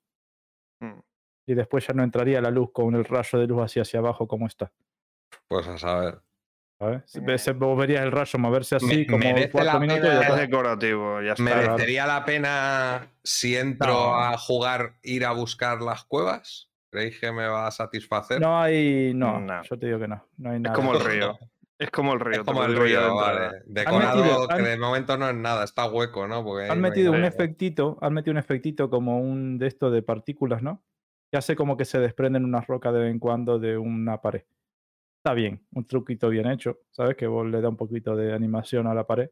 Mm. 0.80 0.99
Y 1.45 1.53
después 1.53 1.85
ya 1.85 1.93
no 1.93 2.03
entraría 2.03 2.41
la 2.41 2.49
luz 2.49 2.72
con 2.72 2.95
el 2.95 3.05
rayo 3.05 3.38
de 3.38 3.45
luz 3.45 3.61
hacia 3.61 3.84
hacia 3.84 3.99
abajo 3.99 4.27
como 4.27 4.47
está. 4.47 4.72
Pues 5.47 5.68
a 5.68 5.77
saber. 5.77 6.22
¿Sabes? 6.82 7.58
Vos 7.58 7.78
verías 7.78 8.03
el 8.03 8.12
rayo 8.12 8.40
moverse 8.40 8.76
así 8.76 8.86
Me- 8.86 9.06
como 9.06 9.18
merece 9.20 9.52
cuatro 9.52 9.74
la 9.74 9.80
minutos 9.80 9.99
y 9.99 10.02
pena- 10.02 10.14
ya 10.14 10.20
Es 10.22 10.28
está. 10.30 10.41
decorativo, 10.41 11.22
ya 11.22 11.32
está. 11.34 11.44
¿Merecería 11.44 12.08
la 12.08 12.26
pena 12.26 13.08
si 13.24 13.56
entro 13.56 13.94
No. 13.94 14.16
a 14.16 14.38
jugar 14.38 14.94
ir 15.03 15.26
a 15.26 15.32
buscar 15.32 15.82
las 15.82 16.03
cuevas? 16.03 16.70
¿Creéis 16.90 17.20
que 17.20 17.32
me 17.32 17.48
va 17.48 17.68
a 17.68 17.72
satisfacer? 17.72 18.41
No 18.41 18.60
hay, 18.62 19.14
no, 19.14 19.40
No. 19.40 19.64
yo 19.64 19.80
te 19.80 19.86
digo 19.86 19.99
que 19.99 20.08
no, 20.08 20.26
no 20.38 20.49
hay 20.49 20.56
Es 20.58 20.62
nada. 20.62 20.76
como 20.76 20.94
el 20.94 20.99
río. 21.06 21.40
Es 21.80 21.90
como 21.90 22.14
el 22.14 22.20
río. 22.20 22.41
Es 22.41 22.45
como 22.45 22.64
el 22.64 22.76
de 22.76 22.80
río, 22.82 23.16
vale. 23.16 23.49
Decorado 23.66 24.18
metido- 24.24 24.48
que 24.49 24.53
han- 24.56 24.64
de 24.66 24.78
momento 24.78 25.18
no 25.18 25.30
es 25.30 25.36
nada, 25.36 25.64
está 25.64 25.86
hueco, 25.90 26.28
¿no? 26.28 26.44
Porque 26.44 26.70
Han 26.70 26.80
no 26.82 26.90
metido 26.90 27.12
un 27.12 27.24
efectito, 27.24 27.98
han 28.02 28.14
metido 28.14 28.32
un 28.34 28.38
efectito 28.38 28.90
como 28.90 29.20
un 29.20 29.58
de 29.58 29.68
esto 29.68 29.90
de 29.90 30.02
partículas, 30.03 30.62
¿no? 30.62 30.84
Que 31.32 31.38
hace 31.38 31.56
como 31.56 31.78
que 31.78 31.86
se 31.86 31.98
desprenden 31.99 32.44
unas 32.45 32.68
rocas 32.68 32.94
de 32.94 32.99
vez 32.99 33.12
en 33.12 33.18
cuando 33.20 33.58
de 33.58 33.78
una 33.78 34.22
pared. 34.22 34.44
Está 35.23 35.35
bien, 35.35 35.64
un 35.73 35.85
truquito 35.85 36.30
bien 36.30 36.48
hecho, 36.48 36.80
¿sabes? 36.89 37.15
Que 37.15 37.27
vos 37.27 37.45
le 37.45 37.61
da 37.61 37.69
un 37.69 37.77
poquito 37.77 38.15
de 38.15 38.34
animación 38.34 38.88
a 38.88 38.95
la 38.95 39.06
pared. 39.06 39.30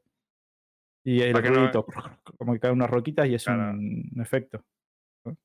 Y 1.04 1.22
el 1.22 1.42
que 1.42 1.50
no- 1.50 1.72
como 2.38 2.54
que 2.54 2.60
caen 2.60 2.76
unas 2.76 2.92
roquitas 2.92 3.28
y 3.28 3.34
es 3.34 3.44
Claro. 3.44 3.72
un 3.72 4.12
efecto. 4.22 4.64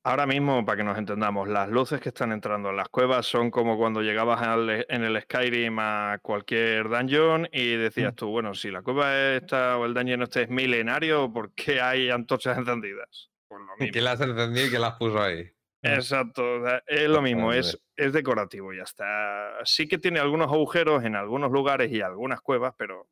Ahora 0.03 0.27
mismo, 0.27 0.63
para 0.63 0.77
que 0.77 0.83
nos 0.83 0.97
entendamos, 0.99 1.47
las 1.49 1.67
luces 1.69 1.99
que 1.99 2.09
están 2.09 2.31
entrando 2.31 2.69
en 2.69 2.77
las 2.77 2.89
cuevas 2.89 3.25
son 3.25 3.49
como 3.49 3.75
cuando 3.75 4.01
llegabas 4.03 4.39
al- 4.43 4.85
en 4.87 5.03
el 5.03 5.19
Skyrim 5.19 5.77
a 5.79 6.19
cualquier 6.21 6.89
dungeon 6.89 7.47
y 7.51 7.75
decías 7.75 8.13
Mm. 8.13 8.15
tú, 8.15 8.27
bueno, 8.29 8.53
si 8.53 8.69
la 8.69 8.83
cueva 8.83 9.33
esta 9.35 9.77
o 9.79 9.85
el 9.85 9.95
dungeon 9.95 10.21
este 10.21 10.43
es 10.43 10.49
milenario, 10.49 11.33
¿por 11.33 11.53
qué 11.55 11.81
hay 11.81 12.11
antorchas 12.11 12.55
encendidas? 12.67 13.31
Pues 13.47 13.61
lo 13.61 13.75
mismo. 13.77 13.91
¿Quién 13.93 14.03
las 14.05 14.21
encendió 14.21 14.65
y 14.67 14.69
quién 14.69 14.81
las 14.81 14.93
puso 14.93 15.19
ahí? 15.19 15.49
Exacto, 15.93 16.61
o 16.61 16.65
sea, 16.65 16.83
es 16.87 17.07
lo 17.09 17.21
mismo, 17.21 17.53
es, 17.53 17.79
es 17.95 18.13
decorativo, 18.13 18.73
ya 18.73 18.83
está. 18.83 19.59
Sí 19.65 19.87
que 19.87 19.97
tiene 19.97 20.19
algunos 20.19 20.51
agujeros 20.51 21.03
en 21.03 21.15
algunos 21.15 21.51
lugares 21.51 21.91
y 21.91 22.01
algunas 22.01 22.41
cuevas, 22.41 22.73
pero, 22.77 23.07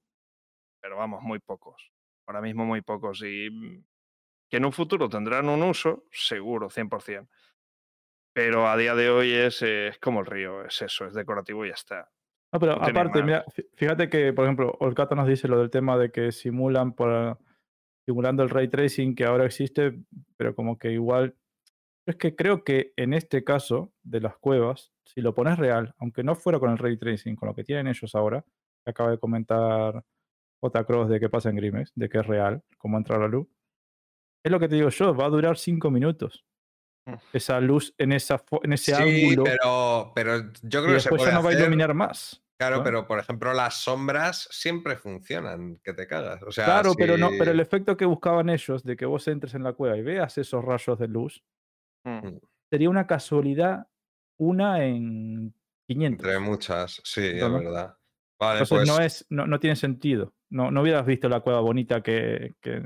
pero 0.81 0.97
vamos, 0.97 1.21
muy 1.23 1.39
pocos. 1.39 1.91
Ahora 2.27 2.41
mismo 2.41 2.65
muy 2.65 2.81
pocos. 2.81 3.21
Y 3.23 3.49
mm, 3.49 3.83
que 4.49 4.57
en 4.57 4.65
un 4.65 4.71
futuro 4.73 5.09
tendrán 5.09 5.49
un 5.49 5.63
uso, 5.63 6.05
seguro, 6.11 6.69
100%. 6.69 7.29
Pero 8.33 8.67
a 8.67 8.75
día 8.77 8.95
de 8.95 9.09
hoy 9.09 9.31
es, 9.31 9.61
es 9.61 9.99
como 9.99 10.21
el 10.21 10.25
río, 10.25 10.65
es 10.65 10.81
eso, 10.81 11.05
es 11.05 11.13
decorativo 11.13 11.65
y 11.65 11.69
ya 11.69 11.75
está. 11.75 12.11
No, 12.51 12.59
pero 12.59 12.75
No 12.75 12.85
aparte, 12.85 13.21
mira, 13.23 13.45
fí- 13.45 13.67
fíjate 13.75 14.09
que, 14.09 14.33
por 14.33 14.45
ejemplo, 14.45 14.75
Olcata 14.79 15.15
nos 15.15 15.27
dice 15.27 15.47
lo 15.47 15.59
del 15.59 15.69
tema 15.69 15.97
de 15.97 16.11
que 16.11 16.31
simulan 16.31 16.93
por 16.93 17.37
simulando 18.05 18.43
el 18.43 18.49
ray 18.49 18.67
tracing 18.67 19.15
que 19.15 19.23
ahora 19.25 19.45
existe, 19.45 19.99
pero 20.35 20.55
como 20.55 20.77
que 20.77 20.91
igual. 20.91 21.35
Es 22.05 22.15
que 22.17 22.35
creo 22.35 22.63
que 22.63 22.93
en 22.97 23.13
este 23.13 23.43
caso 23.43 23.93
de 24.03 24.19
las 24.19 24.35
cuevas, 24.37 24.91
si 25.05 25.21
lo 25.21 25.33
pones 25.33 25.57
real, 25.57 25.93
aunque 25.99 26.23
no 26.23 26.35
fuera 26.35 26.59
con 26.59 26.71
el 26.71 26.77
ray 26.77 26.97
tracing, 26.97 27.35
con 27.35 27.47
lo 27.47 27.55
que 27.55 27.63
tienen 27.63 27.87
ellos 27.87 28.13
ahora, 28.15 28.43
que 28.83 28.91
acaba 28.91 29.11
de 29.11 29.17
comentar 29.17 30.03
J. 30.61 30.85
Cross 30.85 31.09
de 31.09 31.19
qué 31.19 31.29
pasa 31.29 31.49
en 31.49 31.55
Grimes, 31.55 31.91
de 31.95 32.09
que 32.09 32.19
es 32.19 32.27
real, 32.27 32.61
cómo 32.77 32.97
entra 32.97 33.17
la 33.17 33.27
luz. 33.27 33.47
Es 34.45 34.51
lo 34.51 34.59
que 34.59 34.67
te 34.67 34.75
digo 34.75 34.89
yo, 34.89 35.15
va 35.15 35.25
a 35.25 35.29
durar 35.29 35.57
cinco 35.57 35.89
minutos. 35.89 36.45
Mm. 37.05 37.13
Esa 37.33 37.59
luz 37.61 37.93
en, 37.97 38.11
esa, 38.11 38.43
en 38.63 38.73
ese 38.73 38.95
Sí, 38.95 39.01
ángulo. 39.01 39.43
pero, 39.45 40.11
pero 40.13 40.37
yo 40.63 40.81
y 40.81 40.83
creo 40.83 40.83
que 40.83 40.87
se 40.89 40.93
después 41.09 41.19
puede 41.21 41.31
ya 41.31 41.37
no 41.37 41.43
va 41.43 41.49
a 41.49 41.53
hacer. 41.53 41.61
iluminar 41.61 41.93
más. 41.93 42.41
Claro, 42.59 42.77
¿no? 42.77 42.83
pero 42.83 43.07
por 43.07 43.19
ejemplo, 43.19 43.53
las 43.53 43.75
sombras 43.81 44.47
siempre 44.51 44.95
funcionan, 44.97 45.77
que 45.83 45.93
te 45.93 46.05
cagas. 46.07 46.43
O 46.43 46.51
sea, 46.51 46.65
Claro, 46.65 46.93
pero 46.97 47.17
no, 47.17 47.29
pero 47.37 47.51
el 47.51 47.59
efecto 47.61 47.95
que 47.97 48.05
buscaban 48.05 48.49
ellos 48.49 48.83
de 48.83 48.95
que 48.97 49.05
vos 49.05 49.27
entres 49.27 49.53
en 49.53 49.63
la 49.63 49.73
cueva 49.73 49.97
y 49.97 50.01
veas 50.01 50.37
esos 50.37 50.63
rayos 50.63 50.97
de 50.99 51.07
luz, 51.07 51.43
Mm. 52.03 52.37
sería 52.69 52.89
una 52.89 53.07
casualidad 53.07 53.87
una 54.37 54.83
en 54.83 55.53
500. 55.87 56.25
Entre 56.25 56.39
muchas, 56.39 57.01
sí, 57.03 57.21
es 57.25 57.39
verdad. 57.51 57.95
Vale, 58.39 58.59
Entonces 58.59 58.69
pues 58.77 58.87
no 58.87 58.99
es, 59.03 59.25
no, 59.29 59.47
no 59.47 59.59
tiene 59.59 59.75
sentido. 59.75 60.33
No, 60.49 60.69
no 60.71 60.81
hubieras 60.81 61.05
visto 61.05 61.29
la 61.29 61.39
cueva 61.41 61.61
bonita 61.61 62.01
que, 62.01 62.55
que- 62.61 62.83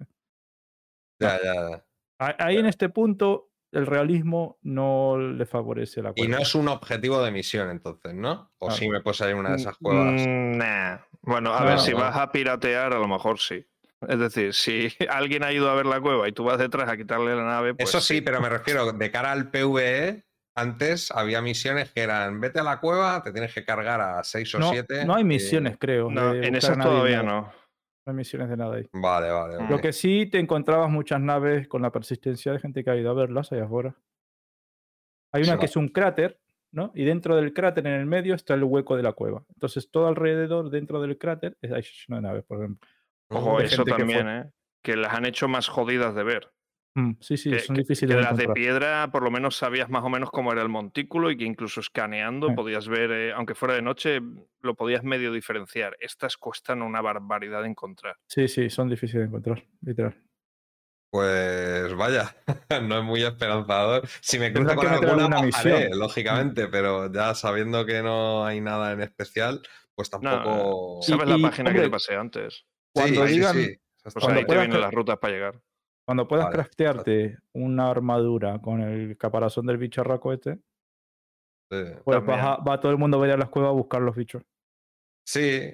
ya, 1.20 1.40
ya. 1.44 1.86
a- 2.20 2.36
Ahí 2.46 2.58
en 2.58 2.66
este 2.68 2.90
punto 2.90 3.52
el 3.72 3.86
realismo 3.86 4.60
no 4.62 5.18
le 5.18 5.46
favorece 5.46 6.02
la 6.02 6.12
Y 6.12 6.14
cueva. 6.22 6.36
no 6.38 6.42
es 6.42 6.54
un 6.56 6.68
objetivo 6.68 7.22
de 7.24 7.32
misión, 7.32 7.70
entonces, 7.72 8.14
¿no? 8.14 8.52
O 8.60 8.68
Claro. 8.68 8.74
sí 8.80 8.88
me 8.90 9.02
puede 9.02 9.16
salir 9.16 9.36
una 9.36 9.50
de 9.52 9.56
esas 9.58 9.78
cuevas. 9.78 10.26
Nah. 10.28 11.00
Bueno, 11.22 11.54
a 11.54 11.62
No, 11.62 11.66
ver, 11.66 11.80
si 11.80 11.92
no. 11.92 11.98
vas 11.98 12.16
a 12.18 12.32
piratear, 12.32 12.94
a 12.94 13.00
lo 13.00 13.08
mejor 13.08 13.40
sí. 13.40 13.66
Es 14.08 14.20
decir, 14.20 14.54
si 14.54 14.88
alguien 15.10 15.44
ha 15.44 15.52
ido 15.52 15.70
a 15.70 15.76
ver 15.76 15.86
la 15.86 16.00
cueva 16.02 16.28
y 16.28 16.32
tú 16.32 16.44
vas 16.44 16.60
detrás 16.60 16.90
a 16.90 16.98
quitarle 16.98 17.36
la 17.36 17.44
nave, 17.44 17.74
pues 17.74 17.90
Eso 17.90 18.00
sí, 18.02 18.22
pero 18.22 18.40
me 18.42 18.50
refiero, 18.50 18.92
de 18.92 19.12
cara 19.12 19.32
al 19.32 19.50
PvE, 19.50 20.24
antes 20.56 21.12
había 21.12 21.42
misiones 21.42 21.92
que 21.92 22.02
eran, 22.02 22.40
vete 22.40 22.60
a 22.60 22.64
la 22.64 22.80
cueva, 22.80 23.22
te 23.24 23.32
tienes 23.32 23.54
que 23.54 23.64
cargar 23.64 24.02
a 24.02 24.24
6 24.24 24.56
o 24.56 24.60
no, 24.60 24.70
7. 24.72 25.06
no 25.06 25.16
hay 25.16 25.24
misiones, 25.24 25.78
creo. 25.80 26.10
No, 26.12 26.34
en 26.34 26.56
esas 26.56 26.78
todavía 26.78 27.24
no. 27.24 27.42
No 28.06 28.12
hay 28.12 28.14
misiones 28.16 28.50
de 28.50 28.58
nada 28.58 28.76
ahí. 28.78 28.88
Vale, 28.94 29.30
vale. 29.30 29.60
Mm. 29.64 29.70
Lo 29.70 29.80
que 29.80 29.92
sí 29.94 30.28
te 30.32 30.40
encontrabas 30.40 30.90
muchas 30.90 31.20
naves 31.20 31.68
con 31.68 31.82
la 31.82 31.92
persistencia 31.92 32.52
de 32.54 32.60
gente 32.60 32.84
que 32.84 32.90
ha 32.90 32.96
ido 32.96 33.12
a 33.12 33.14
verlas 33.14 33.52
allá 33.52 33.66
afuera. 33.66 33.96
Hay 35.34 35.44
una 35.44 35.54
Sí. 35.54 35.60
que 35.60 35.66
es 35.66 35.76
un 35.76 35.90
cráter, 35.90 36.40
¿no? 36.72 36.92
Y 36.96 37.04
dentro 37.04 37.36
del 37.36 37.54
cráter, 37.54 37.86
en 37.86 37.94
el 37.94 38.06
medio, 38.06 38.34
está 38.34 38.54
el 38.54 38.64
hueco 38.64 38.96
de 38.96 39.04
la 39.04 39.12
cueva. 39.12 39.44
Entonces, 39.56 39.92
todo 39.92 40.08
alrededor, 40.08 40.70
dentro 40.70 41.02
del 41.02 41.18
cráter, 41.18 41.58
es- 41.62 41.72
hay 41.72 41.82
lleno 41.84 42.16
de 42.16 42.22
naves, 42.22 42.44
por 42.46 42.60
ejemplo. 42.60 42.88
Ojo, 43.30 43.60
de 43.60 43.66
eso 43.66 43.84
que 43.86 43.92
también. 43.92 44.28
¿eh? 44.28 44.46
Que 44.84 44.96
las 44.96 45.14
han 45.14 45.26
hecho 45.26 45.48
más 45.48 45.68
jodidas 45.68 46.16
de 46.16 46.24
ver. 46.24 46.52
Mm, 46.96 47.12
sí, 47.20 47.38
sí, 47.38 47.52
Que, 47.52 47.60
son 47.60 47.76
que- 47.76 47.82
difíciles 47.84 48.16
que 48.16 48.22
de 48.22 48.24
las 48.28 48.38
de 48.38 48.48
piedra 48.50 49.10
por 49.12 49.22
lo 49.22 49.30
menos 49.30 49.56
sabías 49.56 49.88
más 49.90 50.04
o 50.04 50.10
menos 50.10 50.32
cómo 50.32 50.52
era 50.52 50.64
el 50.64 50.70
montículo 50.70 51.30
y 51.30 51.38
que 51.38 51.44
incluso 51.46 51.80
escaneando 51.80 52.48
Sí. 52.48 52.56
podías 52.56 52.88
ver, 52.88 53.12
eh, 53.12 53.34
aunque 53.34 53.54
fuera 53.54 53.76
de 53.76 53.84
noche, 53.84 54.20
lo 54.62 54.74
podías 54.76 55.04
medio 55.04 55.32
diferenciar. 55.32 55.96
Estas 56.00 56.38
cuestan 56.38 56.82
una 56.82 57.02
barbaridad 57.02 57.62
de 57.62 57.68
encontrar. 57.70 58.16
Sí, 58.28 58.48
sí, 58.48 58.70
son 58.72 58.90
difíciles 58.90 59.22
de 59.24 59.28
encontrar, 59.28 59.64
literal. 59.82 60.16
Pues 61.12 61.94
vaya, 61.96 62.36
no 62.84 62.98
es 63.00 63.04
muy 63.04 63.24
esperanzador. 63.24 64.08
Si 64.22 64.40
me 64.40 64.52
cruzo 64.52 64.70
que 64.72 64.76
con 64.76 64.88
alguna, 64.88 65.12
alguna 65.26 65.42
bajaré, 65.42 65.90
lógicamente, 65.96 66.68
pero 66.68 67.12
ya 67.12 67.34
sabiendo 67.34 67.86
que 67.86 68.02
no 68.02 68.46
hay 68.46 68.60
nada 68.60 68.92
en 68.92 69.02
especial, 69.02 69.62
pues 69.96 70.12
No, 70.14 70.20
tampoco. 70.20 71.02
¿Sabes 71.04 71.28
Y- 71.28 71.30
la 71.30 71.38
y, 71.38 71.42
página 71.44 71.74
que 71.74 71.80
te 71.82 71.90
pasé 71.90 72.16
antes? 72.16 72.66
Sí, 72.98 73.14
Cuando 73.14 73.28
sí, 73.28 73.34
digan, 73.34 73.54
sí, 73.56 73.80
está 74.04 74.20
cuando 74.20 74.28
ahí 74.28 74.34
bien. 74.34 74.46
te 74.46 74.46
puedas 74.48 74.62
vienen 74.68 74.82
las 74.82 74.94
rutas 74.94 75.18
para 75.18 75.34
llegar. 75.34 75.62
cuando 76.06 76.28
puedas 76.28 76.46
Vale, 76.46 76.56
craftearte 76.56 77.38
una 77.54 77.90
armadura 77.90 78.60
con 78.62 78.82
el 78.82 79.18
caparazón 79.18 79.66
del 79.66 79.78
bicharraco 79.78 80.32
este, 80.34 80.56
Sí. 81.70 81.84
pues 82.06 82.20
va 82.20 82.80
todo 82.80 82.92
el 82.94 82.98
mundo 82.98 83.22
a 83.22 83.28
ir 83.28 83.34
a 83.34 83.38
las 83.38 83.50
cuevas 83.50 83.70
a 83.70 83.74
buscar 83.74 84.02
los 84.02 84.16
bichos. 84.16 84.42
Sí, 85.26 85.74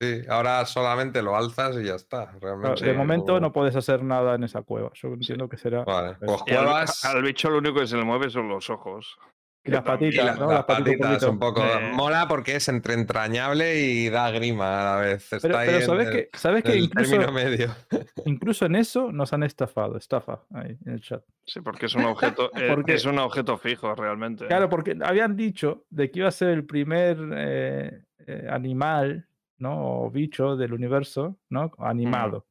sí, 0.00 0.22
ahora 0.30 0.64
solamente 0.64 1.20
lo 1.20 1.36
alzas 1.36 1.76
y 1.76 1.84
ya 1.84 1.96
está. 1.96 2.30
Claro, 2.38 2.40
Realmente. 2.40 2.86
de 2.86 2.94
momento 2.94 3.34
no- 3.34 3.40
no 3.40 3.52
puedes 3.52 3.76
hacer 3.76 4.02
nada 4.02 4.34
en 4.36 4.44
esa 4.44 4.62
cueva. 4.62 4.90
Yo 4.94 5.08
entiendo 5.10 5.46
que 5.48 5.58
será. 5.58 5.84
Vale, 5.84 6.14
pues 6.24 6.40
Y 6.46 6.54
al, 6.54 6.64
cuevas 6.64 7.04
al 7.04 7.22
bicho 7.22 7.50
lo 7.50 7.58
único 7.58 7.80
que 7.80 7.86
se 7.86 7.98
le 7.98 8.04
mueve 8.04 8.30
son 8.30 8.48
los 8.48 8.70
ojos. 8.70 9.18
Y 9.66 9.70
las 9.72 9.80
y 9.82 9.84
patitas, 9.84 10.24
la- 10.24 10.34
¿no? 10.36 10.52
las 10.52 10.64
patitas 10.64 10.92
un 10.94 10.98
patitas 11.00 11.22
un 11.30 11.38
poquito. 11.38 11.62
poco. 11.66 11.78
Eh. 11.78 11.92
Mola 11.94 12.28
porque 12.28 12.56
es 12.56 12.68
entre 12.68 12.94
entrañable 12.94 13.80
y 13.80 14.08
da 14.08 14.30
grima 14.30 14.80
a 14.80 14.84
la 14.96 15.00
vez. 15.02 15.32
Está 15.32 15.38
Pero, 15.48 15.58
ahí 15.58 15.66
pero 15.66 15.78
en 15.80 15.86
sabes 15.86 16.06
el- 16.08 16.12
que, 16.12 16.28
sabes 16.38 16.62
que 16.64 16.76
incluso, 16.76 17.32
medio. 17.32 17.74
incluso 18.24 18.66
en 18.66 18.76
eso 18.76 19.10
nos 19.12 19.32
han 19.32 19.42
estafado. 19.42 19.96
Estafa 19.96 20.40
ahí 20.54 20.76
en 20.86 20.92
el 20.92 21.00
chat. 21.00 21.22
Sí, 21.44 21.60
porque 21.60 21.86
es 21.86 21.94
un 21.94 22.04
objeto, 22.04 22.50
eh, 22.56 22.68
Porque- 22.74 22.94
es 22.94 23.04
un 23.04 23.18
objeto 23.18 23.58
fijo 23.58 23.94
realmente. 23.94 24.46
Claro, 24.46 24.68
porque 24.68 24.96
habían 25.02 25.36
dicho 25.36 25.84
de 25.90 26.10
que 26.10 26.20
iba 26.20 26.28
a 26.28 26.32
ser 26.32 26.48
el 26.50 26.64
primer 26.64 27.18
eh, 27.34 28.02
eh, 28.26 28.46
animal, 28.50 29.26
¿no? 29.58 30.02
O 30.04 30.10
bicho 30.10 30.56
del 30.56 30.72
universo, 30.74 31.38
¿no? 31.48 31.72
Animado. 31.78 32.46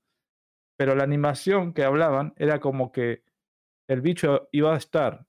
Pero 0.78 0.96
la 0.96 1.04
animación 1.04 1.72
que 1.74 1.84
hablaban 1.84 2.34
era 2.38 2.60
como 2.60 2.92
que 2.92 3.24
el 3.88 4.02
bicho 4.02 4.50
iba 4.52 4.74
a 4.74 4.78
estar 4.78 5.26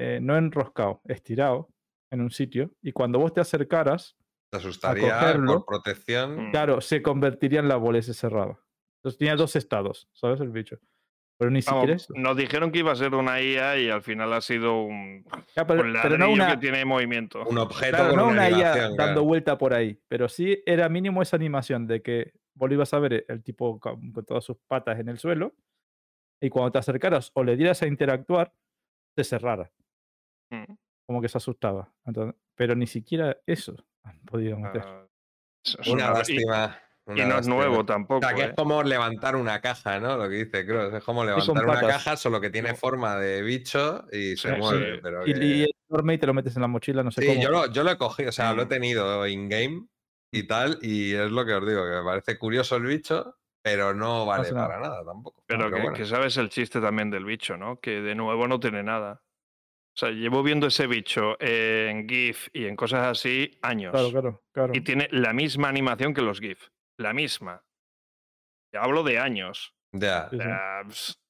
eh, 0.00 0.18
no 0.20 0.36
enroscado, 0.36 1.02
estirado 1.06 1.68
en 2.10 2.22
un 2.22 2.30
sitio, 2.30 2.72
y 2.82 2.92
cuando 2.92 3.18
vos 3.18 3.32
te 3.32 3.40
acercaras, 3.40 4.16
Te 4.50 4.56
asustaría 4.58 5.12
cogerlo. 5.18 5.64
por 5.64 5.66
protección. 5.66 6.48
Mm. 6.48 6.50
claro, 6.50 6.80
se 6.80 7.02
convertiría 7.02 7.60
en 7.60 7.68
la 7.68 7.76
bolsa 7.76 8.12
cerrada. 8.14 8.58
Entonces 8.98 9.18
tenía 9.18 9.36
dos 9.36 9.54
estados, 9.56 10.08
¿sabes? 10.12 10.40
El 10.40 10.48
bicho. 10.50 10.78
Pero 11.38 11.50
ni 11.50 11.62
siquiera 11.62 11.94
eso. 11.94 12.12
nos 12.16 12.36
dijeron 12.36 12.70
que 12.70 12.80
iba 12.80 12.92
a 12.92 12.96
ser 12.96 13.14
una 13.14 13.40
IA 13.40 13.78
y 13.78 13.88
al 13.88 14.02
final 14.02 14.30
ha 14.34 14.40
sido 14.42 14.82
un, 14.82 15.24
Ya, 15.56 15.66
pero, 15.66 15.82
un 15.82 15.94
pero 16.02 16.18
no 16.18 16.30
una, 16.30 16.50
que 16.50 16.56
tiene 16.58 16.84
movimiento. 16.84 17.42
Un 17.46 17.56
objeto 17.58 17.96
Claro, 17.96 18.10
con 18.10 18.16
no 18.18 18.26
una, 18.28 18.48
una 18.48 18.50
IA 18.58 18.90
dando 18.96 19.24
vuelta 19.24 19.56
por 19.56 19.72
ahí, 19.72 19.98
pero 20.08 20.28
sí 20.28 20.62
era 20.66 20.88
mínimo 20.90 21.22
esa 21.22 21.36
animación 21.36 21.86
de 21.86 22.02
que 22.02 22.32
vos 22.54 22.68
lo 22.68 22.74
ibas 22.74 22.92
a 22.92 22.98
ver 22.98 23.24
el 23.28 23.42
tipo 23.42 23.78
con, 23.80 24.12
con 24.12 24.24
todas 24.26 24.44
sus 24.44 24.58
patas 24.68 24.98
en 25.00 25.08
el 25.08 25.18
suelo 25.18 25.54
y 26.42 26.50
cuando 26.50 26.72
te 26.72 26.78
acercaras 26.78 27.30
o 27.34 27.42
le 27.42 27.56
dieras 27.56 27.80
a 27.82 27.86
interactuar, 27.86 28.52
se 29.16 29.24
cerrara, 29.24 29.70
Mm. 30.50 30.74
como 31.06 31.20
que 31.22 31.28
se 31.28 31.38
asustaba. 31.38 31.92
Entonces, 32.04 32.34
pero 32.54 32.74
ni 32.74 32.86
siquiera 32.86 33.36
eso 33.46 33.76
han 34.04 34.20
podido 34.20 34.58
meter. 34.58 34.82
Ah, 34.84 35.06
es- 35.64 35.88
Una 35.88 36.10
lástima. 36.12 36.78
Y, 37.06 37.12
una 37.12 37.26
no 37.26 37.38
es 37.38 37.48
nuevo 37.48 37.78
O 37.78 37.84
tampoco. 37.84 38.24
sea, 38.24 38.36
que 38.36 38.42
¿eh? 38.42 38.44
es 38.50 38.54
como 38.54 38.82
levantar 38.84 39.34
una 39.34 39.60
caja, 39.60 39.98
¿no? 39.98 40.16
Lo 40.16 40.28
que 40.28 40.44
dice 40.44 40.64
Cross. 40.64 40.94
Es 40.94 41.02
como 41.02 41.24
levantar 41.24 41.64
una 41.66 41.80
caja, 41.80 42.16
solo 42.16 42.40
que 42.40 42.50
tiene 42.50 42.74
forma 42.74 43.16
de 43.16 43.42
bicho 43.42 44.06
y 44.12 44.36
se 44.36 44.52
Sí, 44.54 44.60
mueve. 44.60 44.94
sí. 44.96 45.00
Pero 45.02 45.26
Y, 45.26 45.34
que- 45.34 45.44
y 45.44 45.62
y 45.64 46.18
te 46.18 46.26
lo 46.26 46.34
metes 46.34 46.54
en 46.54 46.62
la 46.62 46.68
mochila, 46.68 47.02
no 47.02 47.10
sé 47.10 47.22
Sí, 47.22 47.26
cómo. 47.28 47.42
yo 47.42 47.50
lo, 47.50 47.66
yo 47.72 47.82
lo 47.82 47.90
he 47.90 47.98
cogido, 47.98 48.28
o 48.28 48.32
sea, 48.32 48.52
lo 48.52 48.62
he 48.62 48.66
Mm. 48.66 48.68
tenido 48.68 49.26
in-game 49.26 49.86
y 50.32 50.46
tal, 50.46 50.78
y 50.82 51.14
es 51.14 51.32
lo 51.32 51.44
que 51.44 51.54
os 51.54 51.66
digo, 51.66 51.82
que 51.84 51.90
me 51.90 52.04
parece 52.04 52.38
curioso 52.38 52.76
el 52.76 52.84
bicho, 52.84 53.36
pero 53.60 53.92
no 53.92 54.24
vale 54.24 54.52
para 54.52 54.78
nada 54.78 55.04
tampoco. 55.04 55.42
Pero, 55.46 55.64
que, 55.68 55.80
bueno. 55.80 55.92
que 55.96 56.04
sabes 56.06 56.36
el 56.36 56.48
chiste 56.48 56.80
también 56.80 57.10
del 57.10 57.24
bicho, 57.24 57.56
¿no? 57.56 57.80
Que 57.80 58.00
de 58.02 58.14
nuevo 58.14 58.46
no 58.46 58.60
tiene 58.60 58.84
nada. 58.84 59.20
O 59.92 59.98
sea, 60.00 60.10
llevo 60.10 60.42
viendo 60.42 60.66
ese 60.68 60.86
bicho 60.86 61.36
en 61.40 62.08
GIF 62.08 62.48
y 62.52 62.66
en 62.66 62.76
cosas 62.76 63.06
así 63.06 63.58
años. 63.62 63.90
Claro, 63.92 64.10
claro, 64.10 64.42
claro. 64.52 64.72
Y 64.74 64.80
tiene 64.82 65.08
la 65.10 65.32
misma 65.32 65.68
animación 65.68 66.14
que 66.14 66.22
los 66.22 66.40
GIF. 66.40 66.68
La 66.96 67.12
misma. 67.12 67.62
Hablo 68.72 69.02
de 69.02 69.18
años. 69.18 69.74
Ya, 69.92 70.28
ps, 70.30 71.20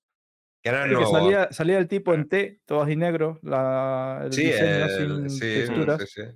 que 0.63 0.71
Sí, 0.71 0.95
que 0.95 1.07
salía, 1.07 1.51
salía 1.53 1.79
el 1.79 1.89
tipo 1.89 2.13
en 2.13 2.29
T, 2.29 2.61
todo 2.67 2.83
así 2.83 2.95
negro, 2.95 3.39
la, 3.43 4.21
el 4.27 4.33
Sí, 4.35 4.43
diseño 4.45 4.85
el- 4.85 5.31
sin 5.31 5.31
sí, 5.31 5.41
texturas, 5.41 6.01
sí, 6.03 6.23
sí. 6.23 6.29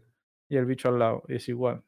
y 0.49 0.57
el 0.57 0.65
bicho 0.65 0.89
al 0.89 0.99
lado, 0.99 1.23
y 1.29 1.35
es 1.37 1.49
igual. 1.51 1.83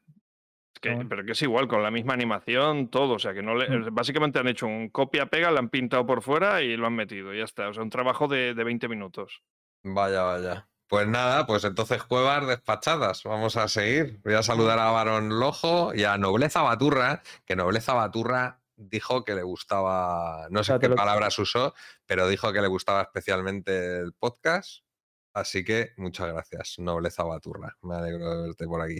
es 0.75 0.79
que- 0.81 0.89
Ah, 0.91 1.03
pero 1.09 1.25
que 1.25 1.31
es 1.31 1.41
igual, 1.41 1.67
con 1.67 1.81
la 1.81 1.89
misma 1.89 2.13
animación, 2.13 2.89
todo. 2.91 3.15
O 3.15 3.19
sea, 3.19 3.33
que 3.33 3.41
no 3.41 3.55
le, 3.55 3.67
Mm. 3.67 3.95
básicamente 3.95 4.37
han 4.37 4.47
hecho 4.47 4.67
un 4.67 4.89
copia-pega, 4.89 5.49
lo 5.49 5.57
han 5.57 5.69
pintado 5.69 6.05
por 6.05 6.21
fuera 6.21 6.61
y 6.61 6.77
lo 6.77 6.85
han 6.85 6.93
metido. 6.93 7.33
Y 7.33 7.39
ya 7.39 7.45
está. 7.45 7.67
O 7.69 7.73
sea, 7.73 7.81
un 7.81 7.89
trabajo 7.89 8.27
de, 8.27 8.53
de 8.53 8.63
20 8.63 8.87
minutos. 8.87 9.41
Vaya, 9.83 10.23
vaya. 10.23 10.67
Pues 10.87 11.05
nada, 11.07 11.45
pues 11.45 11.65
entonces 11.65 12.01
cuevas 12.03 12.47
despachadas. 12.47 13.23
Vamos 13.23 13.57
a 13.57 13.67
seguir. 13.67 14.21
Voy 14.23 14.35
a 14.35 14.43
saludar 14.43 14.79
a 14.79 14.89
Barón 14.91 15.39
Lojo 15.39 15.93
y 15.93 16.05
a 16.05 16.17
Nobleza 16.17 16.61
Baturra, 16.61 17.21
que 17.45 17.57
Nobleza 17.57 17.93
Baturra 17.93 18.61
dijo 18.77 19.25
que 19.25 19.35
le 19.35 19.43
gustaba, 19.43 20.47
no 20.49 20.63
sé 20.63 20.77
qué 20.79 20.89
palabras 20.89 21.37
usó, 21.39 21.73
pero 22.05 22.27
dijo 22.27 22.53
que 22.53 22.61
le 22.61 22.67
gustaba 22.67 23.01
especialmente 23.01 23.97
el 23.97 24.13
podcast. 24.13 24.83
Así 25.33 25.65
que 25.65 25.91
muchas 25.97 26.27
gracias, 26.29 26.79
Nobleza 26.79 27.23
Baturra. 27.23 27.75
Me 27.81 27.95
alegro 27.95 28.29
de 28.29 28.47
verte 28.47 28.65
por 28.65 28.81
aquí. 28.81 28.99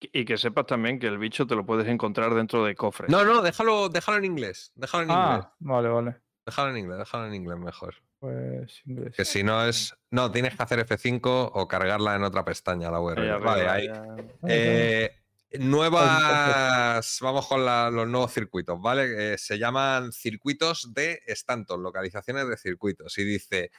Y 0.00 0.24
que 0.24 0.36
sepas 0.36 0.66
también 0.66 0.98
que 0.98 1.06
el 1.06 1.18
bicho 1.18 1.46
te 1.46 1.54
lo 1.54 1.64
puedes 1.66 1.86
encontrar 1.88 2.34
dentro 2.34 2.64
de 2.64 2.74
cofres. 2.74 3.10
No, 3.10 3.24
no, 3.24 3.42
déjalo, 3.42 3.88
déjalo 3.88 4.18
en 4.18 4.24
inglés. 4.24 4.72
Déjalo 4.74 5.04
en 5.04 5.10
inglés. 5.10 5.44
Ah, 5.44 5.54
vale, 5.60 5.88
vale. 5.88 6.16
Déjalo 6.46 6.70
en 6.70 6.78
inglés, 6.78 6.98
déjalo 6.98 7.26
en 7.26 7.34
inglés 7.34 7.58
mejor. 7.58 7.94
Pues 8.24 8.80
inglés. 8.86 9.14
Que 9.16 9.24
si 9.26 9.42
no 9.42 9.64
es. 9.66 9.94
No, 10.10 10.30
tienes 10.32 10.56
que 10.56 10.62
hacer 10.62 10.78
F5 10.86 11.50
o 11.52 11.68
cargarla 11.68 12.14
en 12.16 12.22
otra 12.24 12.42
pestaña 12.44 12.90
la 12.90 12.98
URL. 13.00 13.38
Vale, 13.38 13.68
ahí. 13.68 13.86
ya. 13.86 14.02
Ah, 14.02 14.16
Eh, 14.48 15.10
nuevas. 15.58 17.18
Vamos 17.20 17.46
con 17.46 17.64
la- 17.66 17.90
los 17.90 18.08
nuevos 18.08 18.32
circuitos, 18.32 18.80
¿vale? 18.80 19.34
Eh, 19.34 19.38
se 19.38 19.58
llaman 19.58 20.10
circuitos 20.12 20.94
de 20.94 21.20
Stanton, 21.26 21.82
localizaciones 21.82 22.48
de 22.48 22.56
circuitos. 22.56 23.18
Y 23.18 23.24
dice. 23.24 23.70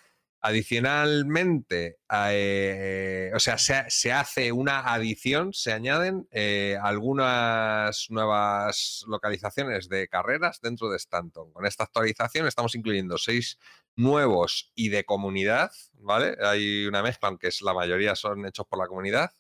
Adicionalmente, 0.42 1.98
eh, 2.30 3.32
o 3.34 3.40
sea, 3.40 3.58
se, 3.58 3.84
se 3.90 4.14
hace 4.14 4.52
una 4.52 4.94
adición, 4.94 5.54
se 5.54 5.74
añaden 5.74 6.28
eh, 6.30 6.78
algunas 6.84 8.06
nuevas 8.12 9.04
localizaciones 9.08 9.90
de 9.90 10.08
carreras 10.08 10.60
dentro 10.62 10.90
de 10.92 10.98
Stanton. 10.98 11.52
Con 11.52 11.66
esta 11.66 11.86
actualización 11.86 12.46
estamos 12.46 12.76
incluyendo 12.76 13.18
seis 13.18 13.58
nuevos 13.96 14.72
y 14.76 14.90
de 14.90 15.06
comunidad, 15.06 15.72
¿vale? 15.94 16.38
Hay 16.42 16.86
una 16.86 17.02
mezcla, 17.02 17.30
aunque 17.30 17.48
es, 17.48 17.62
la 17.62 17.74
mayoría 17.74 18.16
son 18.16 18.46
hechos 18.46 18.66
por 18.68 18.80
la 18.80 18.88
comunidad. 18.88 19.32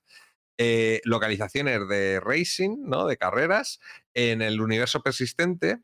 Eh, 0.58 1.02
localizaciones 1.04 1.88
de 1.90 2.22
racing, 2.22 2.78
¿no? 2.86 3.06
De 3.06 3.18
carreras 3.18 3.80
en 4.14 4.42
el 4.42 4.62
universo 4.62 5.02
persistente 5.02 5.80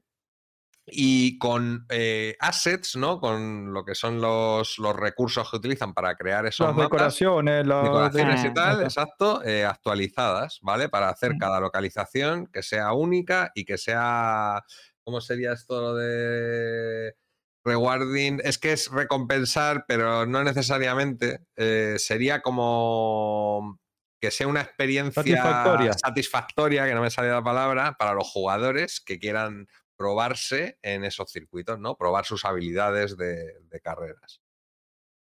y 0.86 1.38
con 1.38 1.86
eh, 1.90 2.36
assets, 2.40 2.96
¿no? 2.96 3.20
Con 3.20 3.74
lo 3.74 3.86
que 3.86 3.96
son 3.96 4.20
los, 4.22 4.80
los 4.80 4.96
recursos 4.96 5.50
que 5.50 5.58
utilizan 5.58 5.94
para 5.94 6.16
crear 6.16 6.46
esos 6.46 6.68
Las 6.68 6.76
mapas 6.76 6.90
decoraciones, 6.92 7.68
las 7.68 7.84
decoraciones 7.84 8.46
y 8.46 8.54
tal, 8.54 8.84
exacto, 8.84 9.44
eh, 9.44 9.66
actualizadas, 9.66 10.60
¿vale? 10.62 10.90
Para 10.90 11.10
hacer 11.10 11.36
Mm. 11.36 11.38
cada 11.38 11.60
localización 11.60 12.48
que 12.48 12.64
sea 12.64 12.94
única 12.94 13.52
y 13.56 13.66
que 13.66 13.78
sea. 13.78 14.64
¿Cómo 15.04 15.20
sería 15.20 15.54
esto 15.54 15.82
lo 15.82 15.96
de 15.96 17.16
rewarding? 17.64 18.40
Es 18.44 18.58
que 18.58 18.74
es 18.74 18.90
recompensar, 18.92 19.86
pero 19.88 20.26
no 20.26 20.44
necesariamente. 20.44 21.40
eh, 21.56 21.96
sería 21.98 22.42
como 22.42 23.80
que 24.20 24.30
sea 24.32 24.48
una 24.48 24.62
experiencia 24.62 25.24
Satisfactoria. 25.24 25.94
satisfactoria, 25.94 26.86
que 26.88 26.94
no 26.94 27.02
me 27.02 27.10
sale 27.10 27.30
la 27.30 27.44
palabra, 27.44 27.96
para 27.98 28.14
los 28.14 28.30
jugadores 28.30 29.02
que 29.02 29.18
quieran 29.18 29.68
probarse 29.96 30.78
en 30.84 31.04
esos 31.04 31.32
circuitos, 31.32 31.80
¿no? 31.80 31.96
Probar 31.96 32.26
sus 32.26 32.46
habilidades 32.46 33.18
de, 33.18 33.54
de 33.64 33.80
carreras 33.82 34.42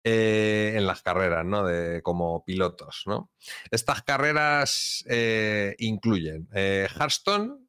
eh, 0.08 0.74
en 0.76 0.86
las 0.86 1.02
carreras, 1.02 1.44
¿no? 1.44 1.66
De, 1.66 2.00
como 2.02 2.44
pilotos, 2.44 3.02
¿no? 3.06 3.32
Estas 3.70 4.02
carreras 4.02 5.04
eh, 5.08 5.74
incluyen 5.78 6.48
eh, 6.54 6.88
Hearthstone, 6.96 7.66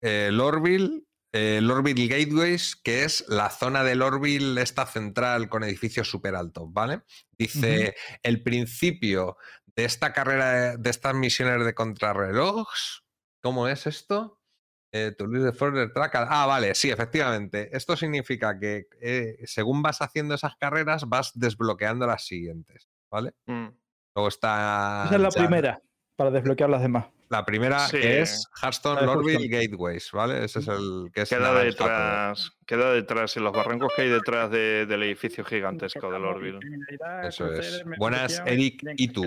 Lorville, 0.00 1.04
eh, 1.32 1.60
Lorville 1.62 2.08
Gateways, 2.08 2.76
que 2.76 3.04
es 3.04 3.24
la 3.28 3.48
zona 3.50 3.82
de 3.84 3.94
Lorville, 3.94 4.60
esta 4.60 4.86
central 4.86 5.48
con 5.48 5.64
edificios 5.64 6.08
súper 6.10 6.34
altos, 6.34 6.64
¿vale? 6.72 7.02
Dice, 7.38 7.94
el 8.22 8.42
principio 8.42 9.36
de 9.74 9.84
esta 9.84 10.12
carrera, 10.12 10.76
de 10.76 10.90
estas 10.90 11.14
misiones 11.14 11.64
de 11.64 11.74
contrarreloj, 11.74 12.68
¿cómo 13.42 13.66
es 13.68 13.86
esto? 13.86 14.38
Eh, 14.94 15.12
to 15.16 15.26
lose 15.26 15.50
the 15.50 15.56
further 15.56 15.90
track. 15.90 16.14
Ah, 16.16 16.44
vale, 16.44 16.74
sí, 16.74 16.90
efectivamente. 16.90 17.74
Esto 17.74 17.96
significa 17.96 18.58
que 18.58 18.88
eh, 19.00 19.38
según 19.46 19.80
vas 19.80 20.02
haciendo 20.02 20.34
esas 20.34 20.54
carreras, 20.56 21.08
vas 21.08 21.32
desbloqueando 21.34 22.06
las 22.06 22.26
siguientes, 22.26 22.90
¿vale? 23.10 23.32
Mm. 23.46 23.68
Luego 24.14 24.28
está. 24.28 25.04
Esa 25.06 25.14
es 25.16 25.20
la 25.22 25.30
ya- 25.30 25.40
primera, 25.40 25.82
para 26.16 26.30
desbloquear 26.30 26.70
las 26.70 26.82
demás. 26.82 27.06
La 27.28 27.44
primera 27.46 27.78
Sí. 27.88 27.96
es 27.96 28.46
Hearthstone 28.62 29.00
Hearthstone. 29.00 29.48
Gateways, 29.48 30.10
¿vale? 30.12 30.44
Ese 30.44 30.58
es 30.58 30.68
el 30.68 31.10
que 31.14 31.22
es 31.22 31.30
Queda 31.30 31.54
detrás, 31.62 32.52
queda 32.66 32.92
detrás, 32.92 33.36
en 33.38 33.44
los 33.44 33.52
barrancos 33.54 33.90
que 33.96 34.02
hay 34.02 34.08
detrás 34.10 34.50
de- 34.50 34.84
del 34.84 35.02
edificio 35.04 35.42
gigantesco 35.42 36.10
de 36.12 36.18
Lordville. 36.18 36.58
Eso 37.24 37.50
es. 37.54 37.82
Buenas, 37.98 38.42
Eric 38.44 38.82
y 38.98 39.08
tú. 39.08 39.24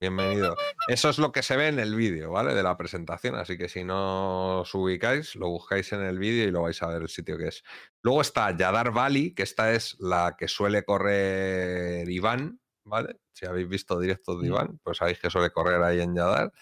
Bienvenido. 0.00 0.56
Eso 0.88 1.08
es 1.08 1.18
lo 1.18 1.32
que 1.32 1.42
se 1.42 1.56
ve 1.56 1.68
en 1.68 1.78
el 1.78 1.94
vídeo, 1.94 2.30
¿vale? 2.30 2.54
De 2.54 2.62
la 2.62 2.76
presentación. 2.76 3.36
Así 3.36 3.56
que 3.56 3.68
si 3.68 3.84
no 3.84 4.60
os 4.60 4.74
ubicáis, 4.74 5.34
lo 5.36 5.48
buscáis 5.48 5.92
en 5.92 6.02
el 6.02 6.18
vídeo 6.18 6.48
y 6.48 6.50
lo 6.50 6.62
vais 6.62 6.82
a 6.82 6.88
ver 6.88 7.02
el 7.02 7.08
sitio 7.08 7.38
que 7.38 7.48
es. 7.48 7.62
Luego 8.02 8.20
está 8.22 8.54
Yadar 8.56 8.90
Valley, 8.90 9.34
que 9.34 9.42
esta 9.44 9.72
es 9.72 9.96
la 10.00 10.34
que 10.36 10.48
suele 10.48 10.82
correr 10.84 12.08
Iván, 12.10 12.58
¿vale? 12.84 13.16
Si 13.32 13.46
habéis 13.46 13.68
visto 13.68 13.98
directos 13.98 14.40
de 14.40 14.48
Mm. 14.48 14.52
Iván, 14.52 14.80
pues 14.82 14.98
sabéis 14.98 15.18
que 15.18 15.30
suele 15.30 15.50
correr 15.50 15.82
ahí 15.82 16.00
en 16.00 16.14
Yadar. 16.14 16.52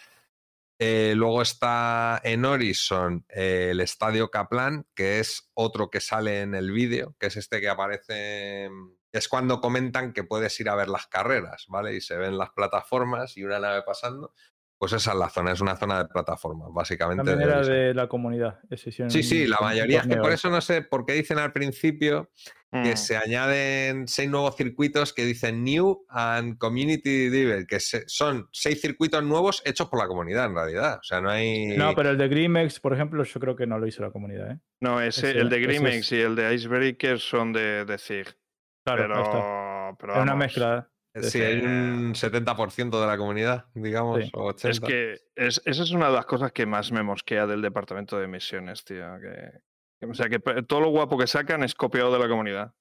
Eh, 0.79 1.15
luego 1.15 1.43
está 1.43 2.21
en 2.25 2.45
Horizon 2.45 3.25
eh, 3.29 3.69
el 3.71 3.81
Estadio 3.81 4.31
Kaplan, 4.31 4.85
que 4.95 5.21
es 5.21 5.51
otro 5.55 5.91
que 5.91 6.01
sale 6.01 6.41
en 6.41 6.55
el 6.57 6.73
vídeo, 6.73 7.15
que 7.21 7.27
es 7.27 7.37
este 7.37 7.61
que 7.61 7.69
aparece. 7.69 8.69
Es 9.13 9.29
cuando 9.29 9.61
comentan 9.61 10.13
que 10.13 10.25
puedes 10.25 10.59
ir 10.59 10.69
a 10.69 10.75
ver 10.75 10.89
las 10.89 11.07
carreras, 11.07 11.67
¿vale? 11.69 11.95
Y 11.95 12.01
se 12.01 12.17
ven 12.17 12.37
las 12.37 12.51
plataformas 12.51 13.37
y 13.37 13.45
una 13.45 13.61
nave 13.61 13.83
pasando. 13.83 14.33
Pues 14.77 14.93
esa 14.95 15.13
es 15.13 15.19
la 15.19 15.29
zona, 15.29 15.53
es 15.53 15.61
una 15.61 15.77
zona 15.77 15.99
de 15.99 16.09
plataformas, 16.09 16.71
básicamente. 16.73 17.23
También 17.23 17.49
de 17.49 17.55
era 17.55 17.65
de 17.65 17.95
la 17.95 18.09
comunidad. 18.09 18.59
Sí, 18.77 19.23
sí, 19.23 19.47
la 19.47 19.59
mayoría 19.61 20.01
es 20.01 20.09
que 20.09 20.17
por 20.17 20.33
eso 20.33 20.51
no 20.51 20.61
sé 20.61 20.83
por 20.83 21.07
qué 21.07 21.13
dicen 21.13 21.39
al 21.39 21.53
principio 21.53 22.31
que 22.73 22.93
Mm. 22.93 22.97
se 22.97 23.17
añaden 23.19 24.09
seis 24.09 24.31
nuevos 24.31 24.57
circuitos 24.57 25.13
que 25.13 25.27
dicen 25.27 25.63
New 25.63 26.07
and 26.09 26.57
Community 26.57 27.29
Driven, 27.29 27.67
que 27.67 27.81
se- 27.81 28.05
son 28.09 28.49
seis 28.51 28.81
circuitos 28.81 29.23
nuevos 29.23 29.61
hechos 29.67 29.89
por 29.91 29.99
la 30.01 30.07
comunidad 30.09 30.47
en 30.47 30.55
realidad. 30.55 30.99
O 30.99 31.03
sea, 31.03 31.21
no 31.21 31.29
hay. 31.29 31.77
No, 31.77 31.95
pero 31.95 32.11
el 32.11 32.17
de 32.19 32.29
Grimex, 32.29 32.81
por 32.81 32.95
ejemplo, 32.95 33.23
yo 33.25 33.41
creo 33.41 33.55
que 33.57 33.67
no 33.67 33.79
lo 33.79 33.87
hizo 33.87 34.03
la 34.03 34.11
comunidad. 34.11 34.53
¿eh? 34.53 34.59
No, 34.81 35.01
ese, 35.03 35.31
Ese- 35.31 35.39
el 35.41 35.51
de 35.51 35.57
ese 35.59 35.67
Grimex 35.67 35.97
es- 35.97 36.13
y 36.13 36.21
el 36.23 36.35
de 36.35 36.55
Icebreaker 36.55 37.19
son 37.21 37.53
de, 37.53 37.85
de 37.85 37.99
Zig. 37.99 38.27
Claro, 38.87 39.03
pero, 39.03 39.17
ahí 39.17 39.23
está. 39.23 39.97
pero 39.99 40.15
Es 40.15 40.23
una 40.23 40.35
mezcla. 40.37 40.89
Sí, 41.21 41.43
hay 41.43 41.61
un 41.61 42.15
70% 42.15 42.99
de 42.99 43.07
la 43.07 43.19
comunidad, 43.19 43.67
digamos, 43.75 44.25
Sí. 44.25 44.31
o 44.33 44.47
80%. 44.47 44.71
Es 44.71 44.81
que 44.81 45.13
es, 45.37 45.63
esa 45.67 45.83
es 45.83 45.91
una 45.91 46.07
de 46.09 46.15
las 46.15 46.25
cosas 46.25 46.53
que 46.53 46.65
más 46.65 46.91
me 46.91 47.03
mosquea 47.03 47.47
del 47.47 47.61
departamento 47.61 48.19
de 48.19 48.29
misiones, 48.29 48.83
tío. 48.83 49.05
Que- 49.21 49.61
o 50.09 50.15
sea, 50.15 50.29
que 50.29 50.39
todo 50.39 50.81
lo 50.81 50.89
guapo 50.89 51.17
que 51.19 51.27
sacan 51.27 51.63
es 51.63 51.75
copiado 51.75 52.13
de 52.13 52.19
la 52.19 52.29
comunidad. 52.29 52.75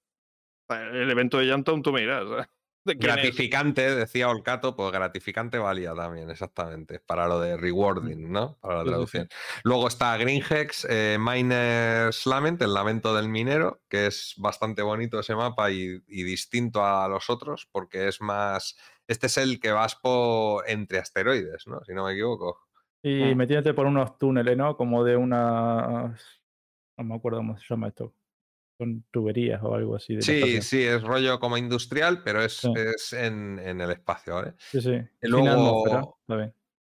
El 0.69 1.10
evento 1.10 1.38
de 1.38 1.48
Yanton, 1.48 1.81
tú. 1.81 1.95
¿eh? 1.98 2.06
¿De 2.84 2.98
quién 2.98 3.11
es? 3.11 3.15
Gratificante, 3.18 3.95
decía 3.95 4.30
Olcato, 4.30 4.76
pues 4.76 4.91
gratificante 4.91 5.60
valía 5.60 5.93
también, 5.93 6.31
exactamente, 6.31 6.99
para 6.99 7.27
lo 7.27 7.39
de 7.39 7.56
rewarding, 7.56 8.31
¿no? 8.31 8.57
Para 8.60 8.77
la 8.80 8.84
traducción. 8.85 9.27
Luego 9.64 9.88
está 9.88 10.18
Greenhex, 10.18 10.88
eh, 10.89 11.18
Miner's 11.19 12.26
Lament, 12.26 12.60
el 12.64 12.73
lamento 12.73 13.14
del 13.14 13.30
minero, 13.30 13.84
que 13.88 14.07
es 14.07 14.34
bastante 14.38 14.81
bonito 14.81 15.19
ese 15.19 15.35
mapa 15.35 15.69
y, 15.69 16.02
y 16.07 16.23
distinto 16.23 16.84
a 16.84 17.07
los 17.07 17.30
otros, 17.30 17.68
porque 17.72 18.07
es 18.07 18.19
más. 18.19 18.76
Este 19.07 19.27
es 19.27 19.38
el 19.38 19.60
que 19.60 19.72
vas 19.72 19.95
por 19.95 20.68
entre 20.68 20.98
asteroides, 20.98 21.68
¿no? 21.68 21.84
Si 21.85 21.93
no 21.93 22.06
me 22.06 22.14
equivoco. 22.14 22.61
Y 23.03 23.34
Mm. 23.34 23.38
metiéndote 23.38 23.73
por 23.73 23.85
unos 23.85 24.18
túneles, 24.18 24.57
¿no? 24.57 24.76
Como 24.76 25.03
de 25.03 25.18
una. 25.18 26.18
No 26.98 27.04
me 27.04 27.16
acuerdo 27.16 27.40
cómo 27.40 27.58
se 27.58 27.66
llama 27.70 27.88
esto. 27.90 28.14
Son 28.78 29.06
tuberías 29.12 29.62
o 29.64 29.76
algo 29.76 29.96
así. 29.96 30.16
De 30.16 30.22
Sí, 30.22 30.62
sí, 30.62 30.84
es 30.84 31.02
rollo 31.04 31.40
como 31.40 31.58
industrial, 31.58 32.22
pero 32.24 32.42
es, 32.42 32.54
Sí. 32.58 32.74
es 32.76 33.14
en, 33.14 33.60
en 33.60 33.80
el 33.82 33.92
espacio, 33.92 34.36
¿vale? 34.36 34.54
Sí, 34.58 34.82
sí. 34.82 34.94
Y 35.22 35.28
luego-. 35.28 36.18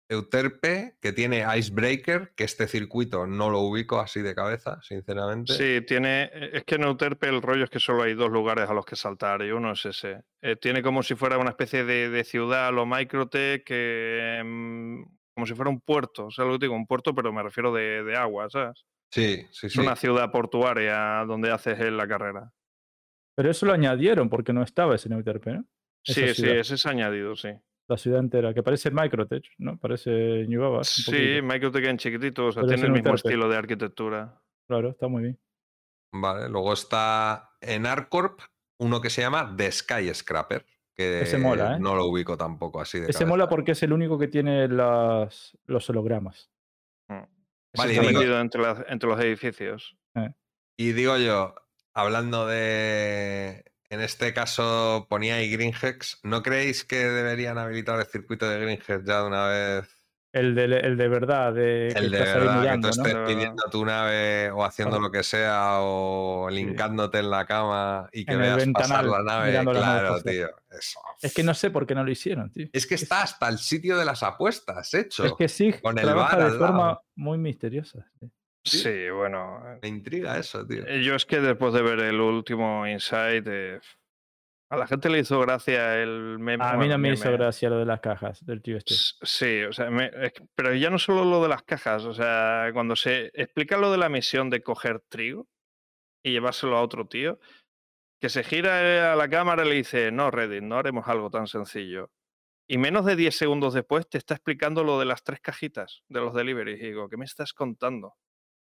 Euterpe, 0.09 0.97
que 1.01 1.13
tiene 1.13 1.43
Icebreaker, 1.57 2.33
que 2.35 2.43
este 2.43 2.67
circuito 2.67 3.25
no 3.25 3.49
lo 3.49 3.61
ubico 3.61 3.99
así 3.99 4.21
de 4.21 4.35
cabeza, 4.35 4.79
sinceramente. 4.81 5.53
Sí, 5.53 5.85
tiene. 5.85 6.23
eh, 6.33 6.49
Es 6.53 6.63
que 6.65 6.75
en 6.75 6.83
Euterpe 6.83 7.27
el 7.29 7.41
rollo 7.41 7.63
es 7.63 7.69
que 7.69 7.79
solo 7.79 8.03
hay 8.03 8.13
dos 8.13 8.29
lugares 8.29 8.69
a 8.69 8.73
los 8.73 8.85
que 8.85 8.95
saltar 8.95 9.41
y 9.41 9.51
uno 9.51 9.71
es 9.71 9.85
ese. 9.85 10.21
Eh, 10.41 10.55
tiene 10.57 10.83
como 10.83 11.01
si 11.03 11.15
fuera 11.15 11.37
una 11.37 11.51
especie 11.51 11.83
de, 11.85 12.09
de 12.09 12.23
ciudad 12.25 12.67
a 12.67 12.71
lo 12.71 12.85
Microtech, 12.85 13.63
que, 13.63 14.41
mm, 14.43 15.03
como 15.33 15.47
si 15.47 15.53
fuera 15.55 15.71
un 15.71 15.79
puerto. 15.81 16.25
O 16.27 16.31
sea, 16.31 16.45
lo 16.45 16.51
que 16.59 16.65
digo, 16.65 16.75
un 16.75 16.85
puerto, 16.85 17.15
pero 17.15 17.31
me 17.33 17.41
refiero 17.41 17.73
de, 17.73 18.03
de 18.03 18.15
agua, 18.15 18.49
¿sabes? 18.49 18.83
Sí, 19.13 19.45
sí, 19.51 19.79
una 19.79 19.95
ciudad 19.95 20.31
portuaria 20.31 21.23
donde 21.27 21.51
haces 21.51 21.79
la 21.91 22.07
carrera. 22.07 22.51
Pero 23.35 23.51
eso 23.51 23.65
lo 23.67 23.73
añadieron 23.73 24.27
porque 24.29 24.53
no 24.53 24.63
estaba 24.63 24.95
ese 24.95 25.07
Neuterpe, 25.09 25.53
¿no? 25.53 25.65
Esa 26.03 26.13
Sí, 26.21 26.33
sí, 26.33 26.49
ese 26.49 26.73
es 26.75 26.85
añadido, 26.85 27.35
sí. 27.35 27.49
La 27.87 27.97
ciudad 27.97 28.19
entera, 28.21 28.53
que 28.53 28.63
parece 28.63 28.89
Microtech, 28.91 29.43
¿no? 29.59 29.77
Parece 29.77 30.45
New 30.47 30.61
Babas. 30.61 30.97
un 30.97 31.03
Sí, 31.03 31.11
poquito. 31.11 31.43
Microtech 31.53 31.85
en 31.85 31.97
chiquitito, 31.97 32.45
o 32.47 32.51
sea, 32.51 32.61
Pero 32.61 32.73
tiene 32.73 32.87
el 32.87 32.93
mismo 32.93 33.13
estilo 33.13 33.47
de 33.49 33.57
arquitectura. 33.57 34.41
Claro, 34.67 34.89
está 34.89 35.07
muy 35.07 35.23
bien. 35.23 35.39
Vale, 36.13 36.49
luego 36.49 36.73
está 36.73 37.51
en 37.61 37.85
Arcorp 37.85 38.39
uno 38.79 38.99
que 39.01 39.09
se 39.09 39.21
llama 39.21 39.53
The 39.55 39.71
Skyscraper, 39.71 40.65
que 40.95 41.21
Ese 41.21 41.37
mola, 41.37 41.75
¿eh? 41.75 41.79
no 41.79 41.95
lo 41.95 42.05
ubico 42.05 42.35
tampoco 42.37 42.81
así 42.81 42.99
de 42.99 43.05
Ese 43.05 43.13
cabeza. 43.19 43.29
mola 43.29 43.47
porque 43.49 43.71
es 43.73 43.83
el 43.83 43.93
único 43.93 44.17
que 44.17 44.27
tiene 44.27 44.67
las, 44.67 45.57
los 45.65 45.89
hologramas. 45.89 46.49
Mm. 47.09 47.23
Ese 47.73 47.81
Vale, 47.81 47.93
Está 47.93 48.03
y 48.03 48.07
digo- 48.07 48.19
metido 48.19 48.39
entre, 48.39 49.07
los 49.09 49.19
edificios. 49.19 49.97
Y 50.77 50.91
digo 50.93 51.17
yo, 51.17 51.55
hablando 51.93 52.47
de, 52.47 53.63
en 53.89 54.01
este 54.01 54.33
caso 54.33 55.05
ponía 55.09 55.35
ahí 55.35 55.51
Greenhex, 55.51 56.19
¿no 56.23 56.41
creéis 56.41 56.83
que 56.83 56.97
deberían 56.97 57.57
habilitar 57.57 57.99
el 57.99 58.05
circuito 58.05 58.49
de 58.49 58.59
Greenhex 58.59 59.03
ya 59.05 59.21
de 59.21 59.27
una 59.27 59.47
vez? 59.47 60.02
El 60.33 60.55
de, 60.55 60.63
el 60.65 60.97
de 60.97 61.07
verdad, 61.07 61.53
de 61.53 61.89
que 61.93 61.99
El 61.99 62.09
de 62.11 62.17
estás 62.17 62.33
verdad, 62.35 62.59
mirando, 62.59 62.89
que 62.89 62.95
tú 62.95 63.01
¿no? 63.01 63.07
estés 63.07 63.27
pidiendo 63.35 63.63
tu 63.71 63.85
nave 63.85 64.49
o 64.51 64.65
haciendo 64.65 64.95
Claro. 64.97 65.03
lo 65.03 65.11
que 65.11 65.21
sea 65.23 65.77
o 65.81 66.49
linkándote 66.49 67.19
en 67.19 67.29
la 67.29 67.45
cama 67.45 68.09
y 68.11 68.25
que 68.25 68.33
En 68.33 68.39
veas 68.39 68.65
pasar 68.73 69.05
ventanal, 69.05 69.11
la 69.11 69.23
nave. 69.23 69.47
mirando 69.51 69.73
la 69.73 69.79
nave 69.79 69.99
Claro, 70.07 70.21
tío. 70.23 70.47
Eso. 70.71 70.99
Es 71.21 71.33
que 71.35 71.43
no 71.43 71.53
sé 71.53 71.69
por 71.69 71.85
qué 71.85 71.93
no 71.93 72.03
lo 72.03 72.09
hicieron, 72.11 72.51
tío. 72.51 72.67
Es 72.73 72.87
que 72.87 72.95
está 72.95 73.21
hasta 73.21 73.47
el 73.47 73.59
sitio 73.59 73.95
de 73.95 74.05
las 74.05 74.23
apuestas 74.23 74.91
hecho. 74.95 75.23
Es 75.23 75.33
que 75.37 75.47
sí, 75.47 75.71
con 75.73 75.97
el 75.99 76.03
trabaja 76.03 76.35
bar 76.37 76.51
de 76.51 76.57
forma 76.57 76.87
lado. 76.87 77.03
muy 77.15 77.37
misteriosa. 77.37 78.05
sí. 78.19 78.27
Sí. 78.65 78.77
Sí, 78.79 79.09
bueno. 79.11 79.59
Me 79.81 79.87
intriga 79.89 80.37
eso, 80.39 80.65
tío. 80.65 80.83
eh, 80.87 81.03
Yo 81.03 81.15
es 81.15 81.25
que 81.25 81.41
después 81.41 81.73
de 81.73 81.81
ver 81.83 81.99
el 81.99 82.19
último 82.21 82.87
Insight, 82.87 83.45
eh, 83.47 83.79
a 84.73 84.77
la 84.77 84.87
gente 84.87 85.09
le 85.09 85.19
hizo 85.19 85.39
gracia 85.39 86.01
el 86.01 86.37
meme. 86.39 86.63
A 86.63 86.73
mí 86.73 86.87
no 86.87 86.97
me 86.97 87.09
meme. 87.09 87.13
hizo 87.15 87.31
gracia 87.31 87.69
lo 87.69 87.77
de 87.79 87.85
las 87.85 87.99
cajas 87.99 88.43
del 88.45 88.61
tío 88.61 88.77
este. 88.77 88.93
Sí, 88.95 89.61
o 89.63 89.71
sea, 89.73 89.89
me- 89.89 90.11
es 90.21 90.33
que- 90.33 90.45
pero 90.55 90.73
ya 90.73 90.89
no 90.89 90.97
solo 90.99 91.23
lo 91.25 91.41
de 91.43 91.49
las 91.49 91.63
cajas, 91.63 92.03
o 92.05 92.13
sea, 92.13 92.69
cuando 92.73 92.95
se 92.95 93.31
explica 93.33 93.77
lo 93.77 93.91
de 93.91 93.97
la 93.97 94.09
misión 94.09 94.49
de 94.49 94.61
coger 94.63 95.01
trigo 95.09 95.47
y 96.23 96.31
llevárselo 96.31 96.77
a 96.77 96.81
otro 96.81 97.07
tío, 97.07 97.39
que 98.21 98.29
se 98.29 98.43
gira 98.43 98.81
eh, 98.81 99.01
a 99.01 99.15
la 99.15 99.29
cámara 99.29 99.65
y 99.65 99.69
le 99.69 99.75
dice, 99.75 100.11
no, 100.11 100.31
Reddit, 100.31 100.63
no 100.63 100.77
haremos 100.77 101.07
algo 101.07 101.29
tan 101.29 101.47
sencillo. 101.47 102.09
Y 102.69 102.77
menos 102.77 103.05
de 103.05 103.15
10 103.17 103.35
segundos 103.37 103.73
después 103.73 104.07
te 104.07 104.17
está 104.17 104.35
explicando 104.35 104.83
lo 104.85 104.97
de 104.97 105.05
las 105.05 105.23
tres 105.23 105.41
cajitas 105.41 106.01
de 106.07 106.21
los 106.21 106.33
deliveries. 106.33 106.79
Y 106.81 106.85
digo, 106.87 107.09
¿qué 107.09 107.17
me 107.17 107.25
estás 107.25 107.51
contando? 107.53 108.15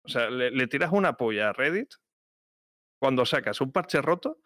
O 0.06 0.08
sea, 0.10 0.30
le, 0.30 0.52
le 0.52 0.68
tiras 0.68 0.92
una 0.94 1.14
polla 1.14 1.50
a 1.50 1.54
Reddit 1.54 1.96
cuando 3.02 3.26
sacas 3.26 3.60
un 3.62 3.72
parche 3.72 4.02
roto 4.02 4.38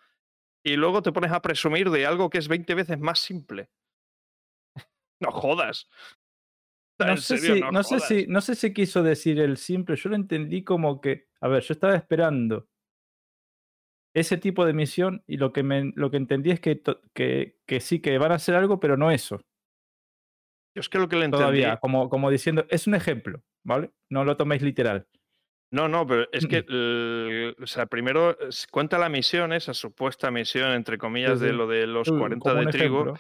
y 0.64 0.76
luego 0.76 1.02
te 1.02 1.12
pones 1.12 1.32
a 1.32 1.42
presumir 1.42 1.90
de 1.90 2.06
algo 2.06 2.30
que 2.30 2.38
es 2.38 2.48
20 2.48 2.74
veces 2.76 3.00
más 3.00 3.20
simple. 3.20 3.70
no 5.20 5.32
jodas. 5.32 5.90
No 7.00 7.18
sé, 7.18 7.38
serio, 7.38 7.56
si, 7.56 7.62
no 7.62 7.72
no, 7.72 7.84
sé 7.84 8.00
si, 8.00 8.28
no 8.28 8.40
sé 8.40 8.56
si 8.56 8.74
quiso 8.74 9.04
decir 9.04 9.40
el 9.40 9.58
simple, 9.58 9.96
yo 9.96 10.10
lo 10.10 10.16
entendí 10.16 10.64
como 10.64 11.02
que, 11.02 11.28
a 11.42 11.48
ver, 11.48 11.64
yo 11.64 11.74
estaba 11.74 11.96
esperando 11.96 12.70
ese 14.16 14.38
tipo 14.38 14.64
de 14.66 14.74
misión 14.74 15.24
y 15.28 15.38
lo 15.38 15.52
que, 15.52 15.64
me, 15.64 15.92
lo 15.96 16.12
que 16.12 16.18
entendí 16.18 16.52
es 16.52 16.60
que, 16.60 16.82
que, 17.14 17.58
que 17.66 17.80
sí, 17.80 18.00
que 18.00 18.18
van 18.20 18.32
a 18.32 18.36
hacer 18.36 18.56
algo, 18.56 18.80
pero 18.80 18.96
no 18.96 19.10
eso, 19.12 19.42
Yo 20.76 20.82
es 20.82 20.88
que 20.88 21.00
lo 21.00 21.10
que 21.10 21.16
le 21.16 21.26
entendí. 21.26 21.42
todavía, 21.42 21.78
como, 21.78 22.10
como 22.10 22.30
diciendo, 22.30 22.66
es 22.70 22.86
un 22.88 22.96
ejemplo, 22.96 23.44
¿vale? 23.66 23.92
No 24.10 24.24
lo 24.24 24.38
toméis 24.38 24.62
literal. 24.62 25.08
No, 25.74 25.88
no, 25.88 26.06
pero 26.06 26.28
es 26.32 26.46
que, 26.46 26.58
el- 26.68 27.56
o 27.62 27.66
sea, 27.66 27.88
primero 27.88 28.38
cuenta 28.72 29.00
la 29.00 29.10
misión, 29.10 29.54
esa 29.54 29.74
supuesta 29.74 30.30
misión, 30.30 30.72
entre 30.72 31.00
comillas, 31.00 31.40
de 31.40 31.52
lo 31.52 31.66
de 31.68 31.88
los 31.88 32.08
Uh, 32.10 32.20
40 32.20 32.50
como 32.52 32.62
de 32.64 32.72
trigo. 32.72 33.14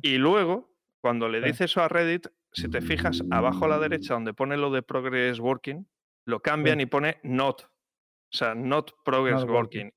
Y 0.00 0.16
luego, 0.16 0.72
cuando 1.02 1.28
le 1.28 1.40
Sí. 1.42 1.46
dice 1.48 1.64
eso 1.64 1.82
a 1.82 1.88
Reddit, 1.88 2.28
si 2.52 2.68
te 2.70 2.80
fijas 2.80 3.22
abajo 3.30 3.66
a 3.66 3.68
la 3.68 3.78
derecha 3.78 4.14
donde 4.14 4.32
pone 4.32 4.56
lo 4.56 4.70
de 4.70 4.82
Progress 4.82 5.38
Working, 5.40 5.86
lo 6.26 6.40
cambian 6.40 6.80
y 6.80 6.86
pone 6.86 7.18
not. 7.22 7.62
O 7.64 8.36
sea, 8.36 8.54
not 8.54 8.92
Progress 9.04 9.44
Working. 9.44 9.92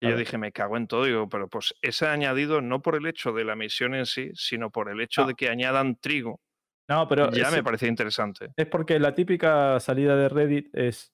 Y 0.00 0.08
yo 0.10 0.16
dije, 0.16 0.36
me 0.38 0.52
cago 0.52 0.76
en 0.76 0.86
todo. 0.86 1.04
Digo, 1.04 1.28
pero 1.30 1.48
pues 1.48 1.74
ese 1.82 2.06
añadido 2.06 2.60
no 2.60 2.82
por 2.82 2.94
el 2.94 3.06
hecho 3.06 3.32
de 3.32 3.44
la 3.44 3.56
misión 3.56 3.94
en 3.94 4.04
sí, 4.06 4.30
sino 4.34 4.70
por 4.70 4.90
el 4.90 5.00
hecho 5.00 5.24
de 5.24 5.34
que 5.34 5.48
añadan 5.48 5.96
trigo. 5.96 6.40
No, 6.88 7.08
pero 7.08 7.30
ya 7.32 7.48
es, 7.48 7.52
me 7.52 7.62
parecía 7.64 7.88
interesante. 7.88 8.48
es 8.56 8.66
porque 8.66 8.98
la 8.98 9.14
típica 9.14 9.78
salida 9.80 10.14
de 10.16 10.28
Reddit 10.28 10.68
es 10.74 11.12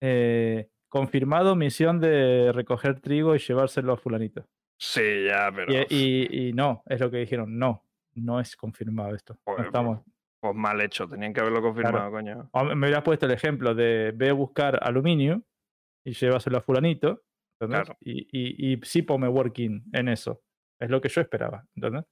eh, 0.00 0.68
confirmado 0.88 1.56
misión 1.56 2.00
de 2.00 2.52
recoger 2.52 3.00
trigo 3.00 3.34
y 3.34 3.38
llevárselo 3.38 3.92
a 3.92 3.96
fulanito. 3.96 4.46
Sí, 4.78 5.24
ya, 5.26 5.50
pero. 5.54 5.72
Y, 5.72 5.86
y- 5.90 6.48
y 6.48 6.52
no, 6.52 6.82
es 6.86 7.00
lo 7.00 7.10
que 7.10 7.18
dijeron, 7.18 7.58
no, 7.58 7.84
no 8.14 8.40
es 8.40 8.56
confirmado 8.56 9.14
esto. 9.14 9.34
no 9.34 9.40
Pues, 9.44 9.66
estamos, 9.66 10.00
Pues 10.40 10.54
mal 10.54 10.80
hecho, 10.80 11.08
tenían 11.08 11.32
que 11.32 11.40
haberlo 11.40 11.62
confirmado, 11.62 12.10
coño. 12.10 12.48
O 12.52 12.64
me 12.64 12.86
hubieras 12.86 13.02
puesto 13.02 13.26
el 13.26 13.32
ejemplo 13.32 13.74
de 13.74 14.12
ve 14.14 14.30
a 14.30 14.34
buscar 14.34 14.78
aluminio 14.82 15.42
y 16.04 16.12
llévaselo 16.12 16.58
a 16.58 16.60
fulanito, 16.60 17.22
¿entendés? 17.58 17.84
Claro. 17.86 17.98
Y, 18.00 18.28
y, 18.30 18.72
y 18.74 18.80
sí 18.82 19.02
ponme 19.02 19.28
working 19.28 19.84
en 19.92 20.08
eso. 20.08 20.42
Es 20.78 20.90
lo 20.90 21.00
que 21.00 21.08
yo 21.08 21.20
esperaba, 21.22 21.66
¿entendés? 21.74 22.04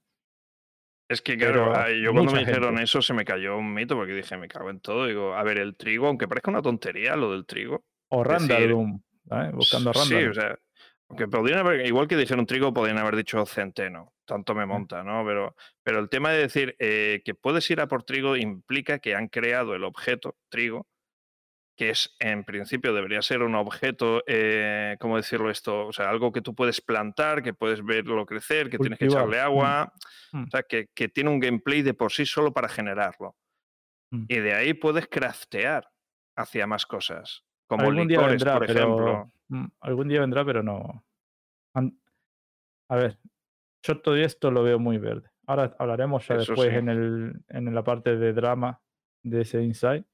Es 1.07 1.21
que, 1.21 1.37
claro, 1.37 1.71
yo 2.01 2.13
cuando 2.13 2.31
me 2.31 2.39
dijeron 2.39 2.79
eso 2.79 3.01
se 3.01 3.13
me 3.13 3.25
cayó 3.25 3.57
un 3.57 3.73
mito 3.73 3.95
porque 3.95 4.13
dije, 4.13 4.37
me 4.37 4.47
cago 4.47 4.69
en 4.71 4.79
todo. 4.79 5.05
Digo, 5.05 5.35
a 5.35 5.43
ver, 5.43 5.59
el 5.59 5.75
trigo, 5.75 6.07
aunque 6.07 6.27
parezca 6.27 6.49
una 6.49 6.61
tontería 6.61 7.15
lo 7.15 7.31
del 7.31 7.45
trigo. 7.45 7.85
O 8.09 8.23
Decir, 8.23 8.49
Random, 8.49 9.01
¿sabes? 9.27 9.53
buscando 9.53 9.93
Sí, 9.93 10.15
o 10.15 10.33
sea, 10.33 10.57
aunque 11.07 11.27
podrían 11.27 11.59
haber, 11.59 11.85
igual 11.85 12.07
que 12.07 12.17
dijeron 12.17 12.45
trigo, 12.45 12.73
podrían 12.73 12.97
haber 12.97 13.15
dicho 13.15 13.45
centeno. 13.45 14.13
Tanto 14.25 14.55
Mm. 14.55 14.57
me 14.57 14.65
monta, 14.65 15.03
¿no? 15.03 15.23
Pero, 15.25 15.55
pero 15.83 15.99
el 15.99 16.09
tema 16.09 16.31
de 16.31 16.39
decir 16.39 16.75
eh, 16.79 17.21
que 17.23 17.35
puedes 17.35 17.69
ir 17.69 17.79
a 17.81 17.87
por 17.87 18.03
trigo 18.03 18.35
implica 18.35 18.97
que 18.97 19.13
han 19.13 19.27
creado 19.27 19.75
el 19.75 19.83
objeto 19.83 20.35
trigo, 20.49 20.87
que 21.75 21.89
es 21.89 22.15
en 22.19 22.43
principio 22.43 22.93
debería 22.93 23.21
ser 23.21 23.41
un 23.41 23.55
objeto, 23.55 24.23
eh, 24.27 24.95
¿cómo 24.99 25.17
decirlo 25.17 25.49
esto? 25.49 25.87
O 25.87 25.93
sea, 25.93 26.09
algo 26.09 26.31
que 26.31 26.41
tú 26.41 26.55
puedes 26.55 26.79
plantar, 26.81 27.43
que 27.43 27.53
puedes 27.53 27.83
verlo 27.83 28.25
crecer, 28.25 28.69
que 28.69 28.77
tienes 28.77 28.97
que 28.97 29.05
echarle 29.05 29.37
mm, 29.37 29.45
agua, 29.45 29.93
mm. 30.31 30.43
o 30.43 30.47
sea, 30.49 30.63
que, 30.63 30.87
que 30.95 31.09
tiene 31.09 31.29
un 31.29 31.39
gameplay 31.39 31.81
de 31.81 31.93
por 31.93 32.11
sí 32.11 32.25
solo 32.25 32.53
para 32.53 32.69
generarlo. 32.69 33.35
Mm. 34.11 34.25
Y 34.29 34.35
de 34.37 34.53
ahí 34.53 34.73
puedes 34.73 35.07
craftear 35.07 35.89
hacia 36.37 36.65
más 36.65 36.85
cosas, 36.85 37.43
como 37.67 37.87
algún 37.87 38.07
día 38.07 38.25
vendrá, 38.25 38.57
por 38.57 38.67
pero 38.67 38.79
ejemplo. 38.79 39.31
mm, 39.49 39.65
algún 39.81 40.07
día 40.07 40.21
vendrá, 40.21 40.45
pero 40.45 40.63
no. 40.63 41.05
A 42.87 42.95
ver, 42.95 43.19
yo 43.83 43.99
todo 43.99 44.15
esto 44.15 44.51
lo 44.51 44.63
veo 44.63 44.79
muy 44.79 44.97
verde. 44.97 45.29
Ahora 45.47 45.75
hablaremos 45.79 46.27
ya 46.27 46.35
Eso 46.35 46.53
después 46.53 46.69
sí. 46.69 46.75
en 46.75 46.89
el 46.89 47.43
en 47.49 47.73
la 47.73 47.83
parte 47.83 48.15
de 48.15 48.33
drama 48.33 48.81
de 49.23 49.41
ese 49.41 49.61
insight. 49.61 50.05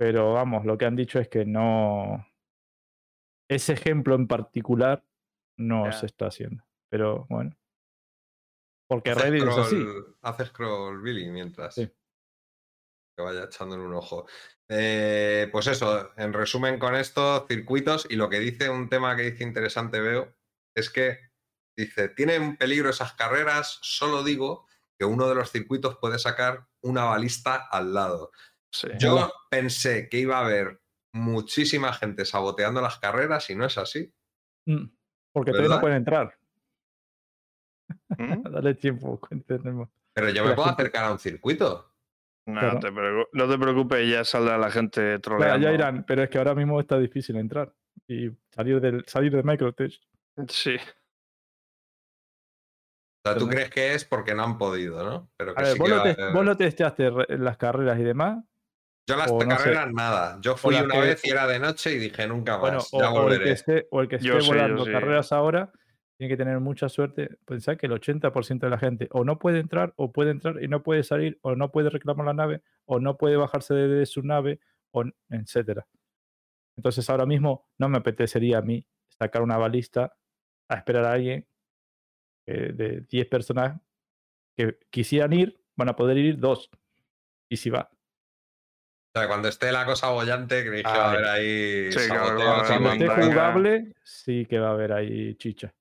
Pero 0.00 0.32
vamos, 0.32 0.64
lo 0.64 0.78
que 0.78 0.86
han 0.86 0.96
dicho 0.96 1.18
es 1.18 1.28
que 1.28 1.44
no. 1.44 2.26
Ese 3.50 3.74
ejemplo 3.74 4.14
en 4.14 4.26
particular 4.26 5.04
no 5.58 5.92
se 5.92 6.06
está 6.06 6.28
haciendo. 6.28 6.64
Pero 6.88 7.26
bueno. 7.28 7.54
Porque 8.88 9.10
Hace 9.10 9.24
Reddit 9.24 9.42
es 9.42 9.58
así. 9.58 9.76
scroll, 9.76 10.16
hace 10.22 10.46
scroll 10.46 11.02
Billy 11.02 11.30
mientras. 11.30 11.74
Sí. 11.74 11.86
Que 13.14 13.22
vaya 13.22 13.44
echándole 13.44 13.84
un 13.84 13.92
ojo. 13.92 14.26
Eh, 14.70 15.50
pues 15.52 15.66
eso, 15.66 16.10
en 16.16 16.32
resumen 16.32 16.78
con 16.78 16.94
esto, 16.94 17.46
circuitos, 17.46 18.06
y 18.08 18.16
lo 18.16 18.30
que 18.30 18.38
dice 18.38 18.70
un 18.70 18.88
tema 18.88 19.14
que 19.16 19.30
dice 19.30 19.44
interesante, 19.44 20.00
veo, 20.00 20.34
es 20.74 20.88
que 20.88 21.18
dice, 21.76 22.08
tienen 22.08 22.56
peligro 22.56 22.88
esas 22.88 23.12
carreras, 23.12 23.78
solo 23.82 24.24
digo 24.24 24.66
que 24.98 25.04
uno 25.04 25.28
de 25.28 25.34
los 25.34 25.50
circuitos 25.50 25.98
puede 25.98 26.18
sacar 26.18 26.68
una 26.80 27.04
balista 27.04 27.56
al 27.70 27.92
lado. 27.92 28.30
Sí. 28.72 28.88
Yo 28.98 29.30
pensé 29.50 30.08
que 30.08 30.18
iba 30.18 30.38
a 30.38 30.44
haber 30.44 30.80
muchísima 31.12 31.92
gente 31.92 32.24
saboteando 32.24 32.80
las 32.80 32.98
carreras 32.98 33.50
y 33.50 33.56
no 33.56 33.64
es 33.64 33.76
así. 33.78 34.12
Mm, 34.66 34.84
Porque 35.32 35.50
todavía 35.52 35.74
no 35.74 35.80
pueden 35.80 35.96
entrar. 35.98 36.38
¿Mm? 38.16 38.42
Dale 38.52 38.74
tiempo. 38.74 39.20
entendemos. 39.30 39.88
Pero 40.12 40.30
yo 40.30 40.42
me 40.44 40.50
la 40.50 40.54
puedo 40.56 40.68
gente- 40.68 40.82
acercar 40.82 41.04
a 41.06 41.12
un 41.12 41.18
circuito. 41.18 41.86
No, 42.46 42.58
Claro. 42.60 42.80
te 42.80 42.88
preocu- 42.92 43.28
no 43.32 43.48
te 43.48 43.58
preocupes, 43.58 44.08
ya 44.10 44.24
saldrá 44.24 44.56
la 44.58 44.70
gente 44.70 45.00
Claro, 45.00 45.20
troleando. 45.20 45.66
ya 45.68 45.72
irán, 45.74 46.04
pero 46.06 46.22
es 46.22 46.30
que 46.30 46.38
ahora 46.38 46.54
mismo 46.54 46.80
está 46.80 46.98
difícil 46.98 47.36
entrar 47.36 47.72
y 48.08 48.30
salir 48.50 48.80
del 48.80 49.04
salir 49.06 49.32
de 49.34 49.42
Microtech. 49.42 49.92
Sí. 50.48 50.76
O 53.24 53.28
sea, 53.28 53.36
tú 53.38 53.46
crees 53.48 53.70
que 53.70 53.94
es 53.94 54.04
porque 54.04 54.34
no 54.34 54.42
han 54.44 54.56
podido, 54.58 55.04
¿no? 55.04 55.30
Pero 55.36 55.54
que 55.54 55.60
A 55.60 55.64
ver, 55.64 55.72
sí 55.74 55.78
vos 55.78 55.88
que 55.88 55.94
lo, 55.94 56.00
va 56.00 56.08
a 56.08 56.12
haber- 56.12 56.32
vos 56.32 56.44
lo 56.44 56.56
testeaste 56.56 57.10
las 57.38 57.56
carreras 57.58 57.98
y 57.98 58.02
demás. 58.04 58.42
Yo 59.10 59.16
las 59.16 59.30
sé. 59.30 59.48
carreras 59.48 59.92
nada. 59.92 60.38
Yo 60.40 60.56
fui 60.56 60.74
una 60.76 60.94
que- 60.94 61.00
vez 61.00 61.24
y 61.24 61.30
era 61.30 61.46
de 61.46 61.58
noche 61.58 61.92
y 61.92 61.98
dije 61.98 62.26
nunca 62.26 62.52
más. 62.52 62.60
Bueno, 62.60 62.78
o, 62.92 63.00
ya 63.00 63.10
o 63.10 63.16
el 63.16 63.22
volveré. 63.22 63.44
que 63.44 63.50
esté, 63.52 63.88
o 63.90 64.00
el 64.00 64.08
que 64.08 64.16
esté 64.16 64.28
yo 64.28 64.38
volando 64.46 64.84
sí. 64.84 64.92
carreras 64.92 65.32
ahora 65.32 65.72
tiene 66.16 66.32
que 66.32 66.36
tener 66.36 66.60
mucha 66.60 66.88
suerte. 66.88 67.38
Pensá 67.46 67.76
que 67.76 67.86
el 67.86 67.92
80% 67.92 68.66
de 68.66 68.70
la 68.70 68.78
gente 68.78 69.08
o 69.10 69.24
no 69.24 69.38
puede 69.38 69.58
entrar, 69.60 69.92
o 69.96 70.12
puede 70.12 70.30
entrar 70.30 70.62
y 70.62 70.68
no 70.68 70.82
puede 70.82 71.02
salir, 71.02 71.38
o 71.42 71.54
no 71.56 71.70
puede 71.72 71.90
reclamar 71.90 72.26
la 72.26 72.34
nave, 72.34 72.62
o 72.84 73.00
no 73.00 73.16
puede 73.16 73.36
bajarse 73.36 73.74
de, 73.74 73.88
de 73.88 74.06
su 74.06 74.22
nave, 74.22 74.60
o 74.92 75.04
etcétera. 75.30 75.86
Entonces 76.76 77.08
ahora 77.10 77.26
mismo 77.26 77.68
no 77.78 77.88
me 77.88 77.98
apetecería 77.98 78.58
a 78.58 78.62
mí 78.62 78.86
sacar 79.08 79.42
una 79.42 79.56
balista 79.56 80.14
a 80.68 80.74
esperar 80.76 81.04
a 81.04 81.12
alguien 81.12 81.46
eh, 82.46 82.72
de 82.74 83.00
10 83.02 83.26
personas 83.28 83.80
que 84.56 84.78
quisieran 84.90 85.32
ir, 85.32 85.60
van 85.76 85.88
a 85.88 85.96
poder 85.96 86.18
ir 86.18 86.38
dos. 86.38 86.70
Y 87.48 87.56
si 87.56 87.70
va. 87.70 87.90
O 89.12 89.18
sea, 89.18 89.26
cuando 89.26 89.48
esté 89.48 89.72
la 89.72 89.84
cosa 89.84 90.10
bollante, 90.10 90.64
creéis 90.64 90.84
que 90.86 90.92
va 90.98 91.04
a 91.06 91.10
haber 91.12 91.24
ahí 91.26 91.92
Sí, 91.92 91.98
saboteo 92.00 92.38
va 92.38 92.44
a 92.44 92.54
haber 92.54 92.64
así 92.64 92.72
Cuando 92.82 93.04
de 93.04 93.06
esté 93.06 93.22
jugable, 93.26 93.94
sí 94.04 94.46
que 94.46 94.58
va 94.60 94.68
a 94.68 94.72
haber 94.72 94.92
ahí 94.92 95.34
chicha. 95.34 95.74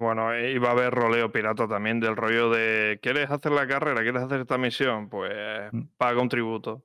Bueno, 0.00 0.36
y 0.38 0.58
va 0.58 0.68
a 0.68 0.72
haber 0.72 0.92
roleo 0.92 1.30
pirata 1.30 1.68
también 1.68 2.00
del 2.00 2.16
rollo 2.16 2.50
de 2.50 2.98
¿quieres 3.02 3.30
hacer 3.30 3.52
la 3.52 3.66
carrera? 3.66 4.02
¿Quieres 4.02 4.22
hacer 4.22 4.40
esta 4.40 4.58
misión? 4.58 5.08
Pues 5.08 5.32
Mm. 5.72 5.82
paga 5.96 6.20
un 6.20 6.28
tributo. 6.28 6.84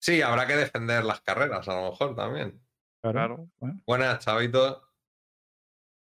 Sí, 0.00 0.22
habrá 0.22 0.46
que 0.46 0.56
defender 0.56 1.04
las 1.04 1.20
carreras, 1.20 1.68
a 1.68 1.74
lo 1.80 1.90
mejor 1.90 2.14
también. 2.14 2.60
Claro. 3.02 3.18
Claro. 3.18 3.48
Bueno, 3.58 3.80
Buenas, 3.86 4.24
chavito. 4.24 4.86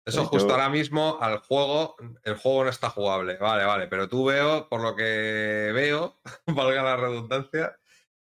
Eso 0.06 0.24
justo 0.24 0.52
ahora 0.54 0.70
mismo 0.70 1.18
al 1.20 1.38
juego, 1.38 1.96
el 2.24 2.34
juego 2.36 2.64
no 2.64 2.70
está 2.70 2.88
jugable. 2.88 3.36
Vale, 3.36 3.64
vale, 3.64 3.88
pero 3.88 4.08
tú 4.08 4.24
veo, 4.26 4.66
por 4.68 4.80
lo 4.80 4.96
que 4.96 5.70
veo, 5.74 6.16
valga 6.46 6.82
la 6.82 6.96
redundancia, 6.96 7.78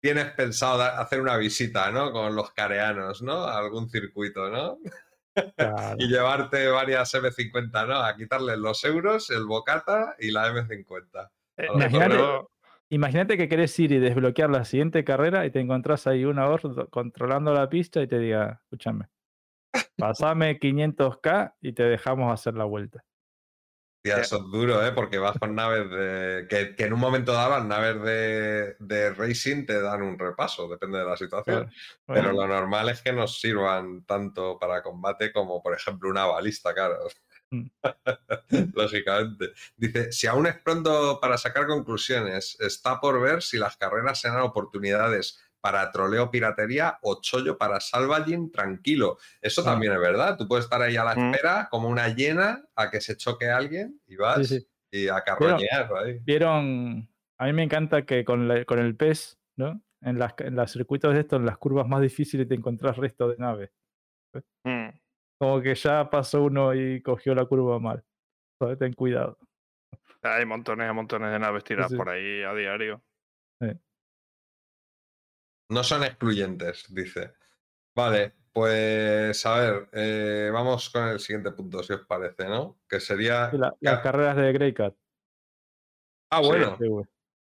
tienes 0.08 0.32
pensado 0.32 0.82
hacer 0.84 1.20
una 1.20 1.36
visita, 1.36 1.92
¿no? 1.92 2.14
Con 2.14 2.34
los 2.34 2.54
careanos, 2.54 3.22
¿no? 3.22 3.44
A 3.44 3.58
algún 3.58 3.90
circuito, 3.90 4.50
¿no? 4.50 4.78
claro. 5.58 5.96
Y 6.00 6.08
llevarte 6.08 6.66
varias 6.70 7.14
M50, 7.14 7.88
¿no? 7.88 7.96
A 7.96 8.16
quitarles 8.16 8.58
los 8.58 8.82
euros, 8.86 9.30
el 9.32 9.44
bocata 9.44 10.16
y 10.18 10.32
la 10.32 10.50
M50. 10.50 11.30
Eh, 11.58 11.68
Imagínate- 12.90 13.36
que 13.36 13.50
querés 13.50 13.78
ir 13.80 13.92
y 13.92 14.00
desbloquear 14.00 14.50
la 14.50 14.64
siguiente 14.64 15.04
carrera 15.04 15.46
y 15.46 15.52
te 15.52 15.60
encontrás 15.60 16.08
ahí 16.08 16.24
una 16.24 16.48
horda 16.48 16.86
controlando 16.86 17.54
la 17.54 17.68
pista 17.68 18.02
y 18.02 18.08
te 18.08 18.18
diga, 18.18 18.62
escúchame, 18.64 19.10
pasame 19.98 20.58
500k 20.58 21.56
y 21.60 21.74
te 21.74 21.84
dejamos 21.84 22.32
hacer 22.32 22.54
la 22.54 22.64
vuelta. 22.64 23.04
Tía, 24.16 24.22
eso 24.22 24.38
es 24.38 24.52
duro, 24.52 24.86
¿eh? 24.86 24.92
Porque 24.92 25.18
vas 25.18 25.38
con 25.38 25.56
naves 25.56 25.90
de. 25.90 26.48
Que, 26.50 26.76
que 26.76 26.86
en 26.86 26.94
un 26.94 27.00
momento 27.00 27.34
dado 27.34 27.52
las 27.52 27.66
naves 27.66 28.02
de, 28.02 28.76
de 28.80 29.14
racing 29.14 29.66
te 29.66 29.82
dan 29.82 30.02
un 30.02 30.18
repaso, 30.18 30.68
depende 30.68 31.00
de 31.00 31.06
la 31.06 31.18
situación. 31.18 31.66
Claro. 31.66 31.72
Pero 32.06 32.32
lo 32.34 32.48
normal 32.48 32.90
es 32.90 33.02
que 33.02 33.14
nos 33.14 33.40
sirvan 33.40 34.04
tanto 34.06 34.58
para 34.60 34.82
combate 34.82 35.32
como, 35.32 35.62
por 35.62 35.74
ejemplo, 35.74 36.10
una 36.10 36.26
balista, 36.26 36.74
claro. 36.74 36.98
Mm. 37.52 37.68
Lógicamente. 38.74 39.54
Dice: 39.76 40.12
si 40.12 40.28
aún 40.28 40.48
es 40.48 40.58
pronto 40.60 41.20
para 41.22 41.38
sacar 41.38 41.68
conclusiones, 41.68 42.58
está 42.60 43.00
por 43.00 43.22
ver 43.22 43.42
si 43.42 43.58
las 43.58 43.78
carreras 43.78 44.20
serán 44.20 44.42
oportunidades 44.42 45.40
para 45.68 45.92
troleo 45.92 46.32
piratería 46.32 46.98
o 47.02 47.20
chollo 47.22 47.58
para 47.58 47.82
salvaging 47.82 48.50
tranquilo. 48.54 49.18
Eso 49.42 49.60
Ah. 49.62 49.66
también 49.66 49.92
es 49.92 50.00
verdad. 50.00 50.38
Tú 50.38 50.48
puedes 50.48 50.64
estar 50.64 50.82
ahí 50.82 50.96
a 50.96 51.04
la 51.04 51.14
Mm. 51.14 51.34
espera, 51.34 51.68
como 51.70 51.90
una 51.90 52.08
hiena, 52.16 52.64
a 52.74 52.90
que 52.90 53.02
se 53.02 53.18
choque 53.18 53.50
alguien 53.50 54.00
y 54.08 54.16
vas 54.16 54.48
sí, 54.48 54.62
sí. 54.62 54.68
y 54.92 55.08
a 55.10 55.20
carroñear 55.22 55.90
ahí. 55.98 56.20
Vieron, 56.24 57.10
a 57.38 57.46
mí 57.46 57.52
me 57.52 57.64
encanta 57.64 58.06
que 58.06 58.24
con, 58.24 58.48
la- 58.48 58.64
con 58.64 58.80
el 58.80 58.96
PES, 58.96 59.38
¿no? 59.58 59.82
En 60.02 60.18
las, 60.20 60.36
en 60.38 60.56
los 60.56 60.72
circuitos 60.72 61.14
de 61.14 61.20
estos, 61.20 61.38
en 61.40 61.46
las 61.46 61.58
curvas 61.58 61.86
más 61.86 62.00
difíciles 62.00 62.48
te 62.48 62.56
encontrás 62.56 62.96
resto 62.96 63.28
de 63.28 63.36
naves. 63.38 63.70
mm, 64.64 64.88
Como 65.38 65.62
que 65.62 65.76
ya 65.76 66.10
pasó 66.10 66.44
uno 66.44 66.74
y 66.74 67.02
cogió 67.02 67.36
la 67.36 67.44
curva 67.46 67.78
mal. 67.80 68.04
¿sabes? 68.58 68.80
Ten 68.80 68.94
cuidado. 68.94 69.38
Hay 70.24 70.46
montones 70.46 70.90
y 70.90 70.94
montones 70.94 71.30
de 71.32 71.40
naves 71.40 71.64
tiradas 71.66 71.92
sí. 71.92 71.98
por 71.98 72.08
ahí 72.10 72.42
a 72.44 72.54
diario. 72.54 73.04
No 75.70 75.84
son 75.84 76.04
excluyentes, 76.04 76.86
dice. 76.90 77.34
Vale, 77.96 78.34
pues 78.54 79.46
a 79.46 79.60
ver, 79.60 79.90
eh, 79.92 80.50
vamos 80.54 80.90
con 80.90 81.08
el 81.10 81.20
siguiente 81.20 81.52
punto, 81.52 81.84
si 81.84 81.94
os 81.94 82.06
parece, 82.06 82.46
¿no? 82.46 82.80
Que 82.88 83.00
sería. 83.00 83.52
La- 83.54 83.76
las 83.82 84.00
carreras 84.02 84.36
de 84.38 84.54
Grey 84.54 84.74
Cat. 84.74 84.96
Ah, 86.32 86.42
bueno. 86.42 86.78
Sí. 86.80 86.86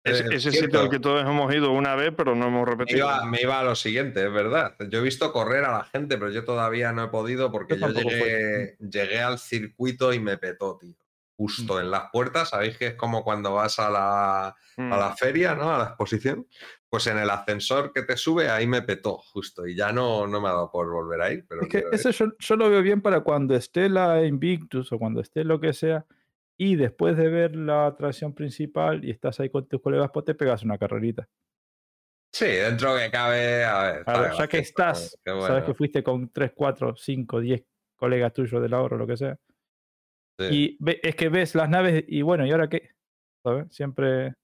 Es- 0.05 0.21
eh, 0.21 0.27
ese 0.33 0.51
cierto. 0.51 0.67
sitio 0.67 0.81
al 0.81 0.91
que 0.91 0.99
todos 1.01 1.23
hemos 1.23 1.55
ido 1.55 1.73
una 1.73 1.95
vez, 1.95 2.13
pero 2.17 2.35
no 2.35 2.47
hemos 2.49 2.67
Me 2.67 2.73
repetido. 2.73 2.99
iba, 3.07 3.25
me 3.25 3.41
iba 3.41 3.59
a 3.61 3.65
lo 3.65 3.75
siguiente, 3.75 4.25
es 4.27 4.33
verdad. 4.33 4.75
Yo 4.91 4.99
he 4.99 5.03
visto 5.03 5.33
correr 5.33 5.65
a 5.65 5.73
la 5.79 5.85
gente, 5.85 6.19
pero 6.19 6.31
yo 6.31 6.45
todavía 6.45 6.93
no 6.93 7.05
he 7.05 7.09
podido 7.09 7.51
porque 7.51 7.79
Yo 7.79 7.89
llegué, 7.89 8.77
llegué 8.79 9.21
al 9.21 9.39
circuito 9.39 10.13
y 10.13 10.21
me 10.21 10.37
petó, 10.37 10.77
tío. 10.79 10.95
Justo 11.37 11.81
en 11.81 11.91
las 11.91 12.11
puertas. 12.13 12.51
Sabéis 12.51 12.79
que 12.79 12.89
es 12.89 12.95
como 12.95 13.25
cuando 13.25 13.55
vas 13.55 13.79
a 13.79 13.91
la, 13.91 14.49
a 14.49 14.55
la 14.97 15.11
Mm. 15.11 15.17
feria, 15.17 15.55
¿no? 15.55 15.75
A 15.75 15.79
la 15.79 15.85
exposición. 15.85 16.47
Pues 16.89 17.07
en 17.09 17.19
el 17.19 17.29
ascensor 17.31 17.93
que 17.93 18.03
te 18.03 18.17
sube, 18.17 18.49
ahí 18.49 18.67
me 18.67 18.83
petó 18.83 19.19
justo. 19.19 19.67
Y 19.67 19.75
ya 19.75 19.93
no, 19.93 20.27
no 20.27 20.41
me 20.41 20.49
ha 20.49 20.53
dado 20.53 20.71
por 20.71 20.91
volver 20.91 21.21
a 21.21 21.33
ir. 21.33 21.45
Pero 21.49 21.63
Es 21.63 21.69
que 21.69 21.85
eso 21.93 22.11
yo, 22.11 22.27
yo 22.39 22.57
lo 22.57 22.71
veo 22.71 22.83
bien 22.83 23.03
para 23.03 23.21
cuando 23.21 23.55
esté 23.57 23.89
la 23.89 24.25
Invictus 24.25 24.93
o 24.93 24.99
cuando 24.99 25.21
esté 25.21 25.43
lo 25.45 25.61
que 25.61 25.73
sea. 25.73 26.07
Y 26.57 26.77
después 26.77 27.17
de 27.17 27.29
ver 27.29 27.57
la 27.57 27.87
atracción 27.87 28.33
principal 28.33 29.05
y 29.05 29.11
estás 29.11 29.41
ahí 29.41 29.51
con 29.51 29.67
tus 29.67 29.83
colegas, 29.83 30.11
pues 30.13 30.25
te 30.25 30.37
pegas 30.37 30.63
una 30.63 30.79
carrerita. 30.79 31.29
Sí, 32.33 32.47
dentro 32.47 32.97
que 32.97 33.11
cabe. 33.11 33.65
A 33.65 33.83
ver, 33.83 33.99
está 33.99 34.33
ya 34.39 34.47
que 34.49 34.59
estás, 34.59 35.19
sabes 35.25 35.65
que 35.65 35.75
fuiste 35.75 36.03
con 36.03 36.31
3, 36.31 36.53
4, 36.55 36.95
5, 36.97 37.41
10 37.41 37.65
colegas 37.97 38.33
tuyos 38.33 38.61
del 38.63 38.75
ahorro, 38.75 38.97
lo 38.99 39.07
que 39.07 39.17
sea. 39.17 39.37
Sí. 40.39 40.47
Y 40.51 40.77
ve- 40.81 41.01
es 41.03 41.15
que 41.17 41.29
ves 41.29 41.55
las 41.55 41.69
naves 41.69 42.05
y 42.09 42.23
bueno, 42.23 42.47
¿y 42.47 42.51
ahora 42.53 42.69
qué? 42.69 42.91
¿Sabes? 43.45 43.67
Siempre 43.75 44.35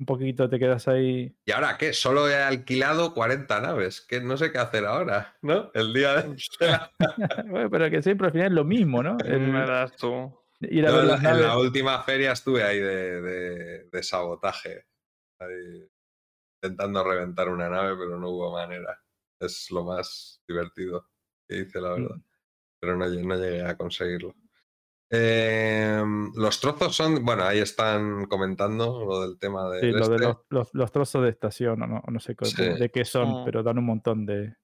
un 0.00 0.06
poquito 0.06 0.48
te 0.48 0.58
quedas 0.60 0.86
ahí. 0.88 1.36
¿Y 1.44 1.50
ahora 1.52 1.76
qué? 1.76 1.92
Solo 1.92 2.28
he 2.28 2.36
alquilado 2.36 3.12
40 3.14 3.60
naves. 3.60 4.00
Que 4.00 4.20
no 4.20 4.36
sé 4.36 4.52
qué 4.52 4.58
hacer 4.58 4.84
ahora, 4.86 5.36
¿no? 5.42 5.70
El 5.74 5.92
día 5.92 6.22
de. 6.22 6.36
Bueno, 7.50 7.68
pero 7.70 7.90
que 7.90 8.00
siempre 8.02 8.28
al 8.28 8.32
final 8.32 8.46
es 8.48 8.52
lo 8.52 8.64
mismo, 8.64 9.02
¿no? 9.02 9.16
El 9.24 9.40
Me 9.40 9.66
das 9.66 9.96
tú. 9.96 10.32
ir 10.60 10.86
a 10.86 10.90
Yo 10.90 10.94
ver 10.96 11.02
en, 11.04 11.08
las 11.08 11.18
en 11.18 11.24
naves. 11.24 11.42
la 11.46 11.58
última 11.58 12.02
feria 12.02 12.32
estuve 12.32 12.62
ahí 12.62 12.78
de, 12.78 13.20
de- 13.22 13.84
de 13.90 14.02
sabotaje. 14.02 14.86
ahí 15.40 15.88
intentando 16.62 17.04
reventar 17.04 17.48
una 17.48 17.68
nave, 17.68 17.96
pero 17.96 18.18
no 18.18 18.30
hubo 18.30 18.52
manera. 18.52 19.00
Es 19.40 19.70
lo 19.70 19.84
más 19.84 20.42
divertido 20.48 21.08
que 21.48 21.58
hice, 21.58 21.80
la 21.80 21.90
verdad. 21.90 22.16
Mm. 22.16 22.22
Pero 22.80 22.96
no, 22.96 23.06
lle- 23.06 23.24
no 23.26 23.36
llegué 23.36 23.64
a 23.64 23.76
conseguirlo. 23.76 24.34
Em, 25.10 26.30
los 26.34 26.60
trozos 26.60 26.94
son, 26.94 27.24
bueno, 27.24 27.44
ahí 27.44 27.60
están 27.60 28.26
comentando 28.26 29.04
lo 29.06 29.22
del 29.22 29.38
tema 29.38 29.70
de 29.70 29.80
Sí, 29.80 29.86
lo 29.90 30.08
de 30.08 30.16
este. 30.16 30.26
los, 30.26 30.36
los- 30.50 30.74
los 30.74 30.92
trozos 30.92 31.22
de 31.22 31.30
estación, 31.30 31.82
o 31.82 31.86
no, 31.86 32.02
no 32.06 32.20
sé 32.20 32.34
de, 32.78 32.90
qué 32.90 33.04
son, 33.04 33.28
Mm. 33.42 33.44
pero 33.44 33.62
dan 33.62 33.78
un 33.78 33.86
montón 33.86 34.26
de. 34.26 34.54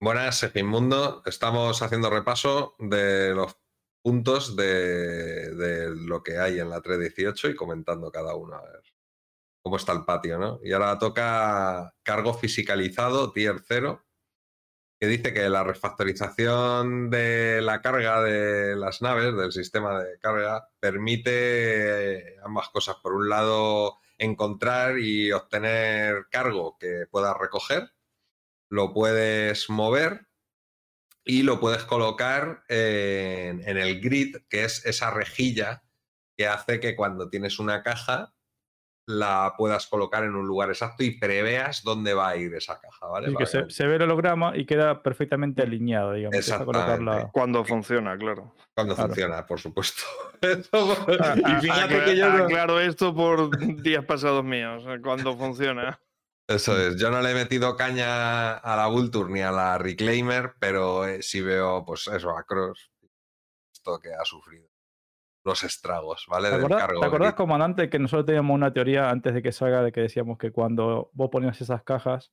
Buenas, 0.00 0.38
Segimundo. 0.38 1.22
Estamos 1.24 1.80
haciendo 1.82 2.10
repaso 2.10 2.74
de 2.78 3.32
los 3.34 3.56
puntos 4.04 4.54
de, 4.56 5.54
de 5.54 5.94
lo 5.96 6.22
que 6.22 6.36
hay 6.38 6.58
en 6.58 6.68
la 6.68 6.82
318 6.82 7.48
y 7.48 7.54
comentando 7.54 8.10
cada 8.10 8.34
uno 8.34 8.56
a 8.56 8.62
ver 8.62 8.82
cómo 9.64 9.76
está 9.76 9.92
el 9.92 10.04
patio, 10.04 10.38
¿no? 10.38 10.60
Y 10.62 10.72
ahora 10.72 10.98
toca 10.98 11.94
cargo 12.02 12.34
fisicalizado, 12.34 13.32
tier 13.32 13.60
0, 13.66 14.03
que 14.98 15.06
dice 15.06 15.32
que 15.32 15.48
la 15.48 15.64
refactorización 15.64 17.10
de 17.10 17.60
la 17.62 17.82
carga 17.82 18.22
de 18.22 18.76
las 18.76 19.02
naves, 19.02 19.36
del 19.36 19.52
sistema 19.52 20.02
de 20.02 20.18
carga, 20.18 20.68
permite 20.80 22.36
ambas 22.44 22.68
cosas. 22.68 22.96
Por 23.02 23.14
un 23.14 23.28
lado, 23.28 23.98
encontrar 24.18 24.98
y 24.98 25.32
obtener 25.32 26.26
cargo 26.30 26.76
que 26.78 27.06
puedas 27.10 27.36
recoger 27.36 27.90
lo 28.74 28.92
puedes 28.92 29.70
mover 29.70 30.26
y 31.24 31.42
lo 31.42 31.60
puedes 31.60 31.84
colocar 31.84 32.64
en, 32.68 33.66
en 33.68 33.78
el 33.78 34.00
grid, 34.00 34.36
que 34.48 34.64
es 34.64 34.84
esa 34.84 35.10
rejilla 35.10 35.84
que 36.36 36.48
hace 36.48 36.80
que 36.80 36.96
cuando 36.96 37.30
tienes 37.30 37.60
una 37.60 37.82
caja 37.84 38.33
la 39.06 39.52
puedas 39.58 39.86
colocar 39.86 40.24
en 40.24 40.34
un 40.34 40.46
lugar 40.46 40.70
exacto 40.70 41.04
y 41.04 41.18
preveas 41.18 41.82
dónde 41.82 42.14
va 42.14 42.30
a 42.30 42.36
ir 42.36 42.54
esa 42.54 42.80
caja, 42.80 43.06
¿vale? 43.06 43.26
Así 43.26 43.36
que 43.36 43.46
se, 43.46 43.68
se 43.70 43.86
ve 43.86 43.96
el 43.96 44.02
holograma 44.02 44.56
y 44.56 44.64
queda 44.64 45.02
perfectamente 45.02 45.62
alineado, 45.62 46.12
digamos. 46.12 46.36
deja 46.46 46.64
colocar 46.64 46.88
la- 46.88 46.94
Exactamente. 46.94 47.30
Cuando 47.32 47.64
funciona, 47.64 48.16
claro. 48.16 48.54
Cuando 48.74 48.94
Claro. 48.94 49.08
funciona, 49.08 49.46
por 49.46 49.60
supuesto. 49.60 50.02
Eso- 50.40 50.96
Ah, 51.20 51.34
y 51.36 51.60
fíjate 51.60 52.04
que 52.04 52.16
yo 52.16 52.30
no- 52.30 52.46
Claro, 52.46 52.80
esto 52.80 53.14
por 53.14 53.50
días 53.82 54.04
pasados 54.04 54.42
míos, 54.44 54.84
eh, 54.88 54.98
cuando 55.02 55.36
funciona. 55.36 56.00
Eso 56.46 56.78
es, 56.78 56.96
yo 57.00 57.10
no 57.10 57.22
le 57.22 57.30
he 57.30 57.34
metido 57.34 57.74
caña 57.76 58.54
a 58.58 58.76
la 58.76 58.86
Vulture 58.88 59.32
ni 59.32 59.40
a 59.40 59.50
la 59.50 59.78
Reclaimer, 59.78 60.54
pero 60.58 61.06
eh, 61.06 61.22
sí 61.22 61.40
veo, 61.40 61.84
pues 61.86 62.06
eso, 62.08 62.36
a 62.36 62.42
Cross, 62.44 62.90
esto 63.72 63.98
que 63.98 64.12
ha 64.12 64.24
sufrido. 64.24 64.66
Los 65.44 65.62
estragos, 65.62 66.24
¿vale? 66.28 66.48
¿Te 66.48 66.54
Del 66.56 66.64
acordás, 66.64 66.80
cargo 66.86 67.00
te 67.00 67.06
acordás, 67.06 67.34
comandante, 67.34 67.90
que 67.90 67.98
nosotros 67.98 68.26
teníamos 68.26 68.54
una 68.54 68.72
teoría 68.72 69.10
antes 69.10 69.34
de 69.34 69.42
que 69.42 69.52
salga 69.52 69.82
de 69.82 69.92
que 69.92 70.00
decíamos 70.00 70.38
que 70.38 70.50
cuando 70.52 71.10
vos 71.12 71.28
ponías 71.30 71.60
esas 71.60 71.82
cajas 71.82 72.32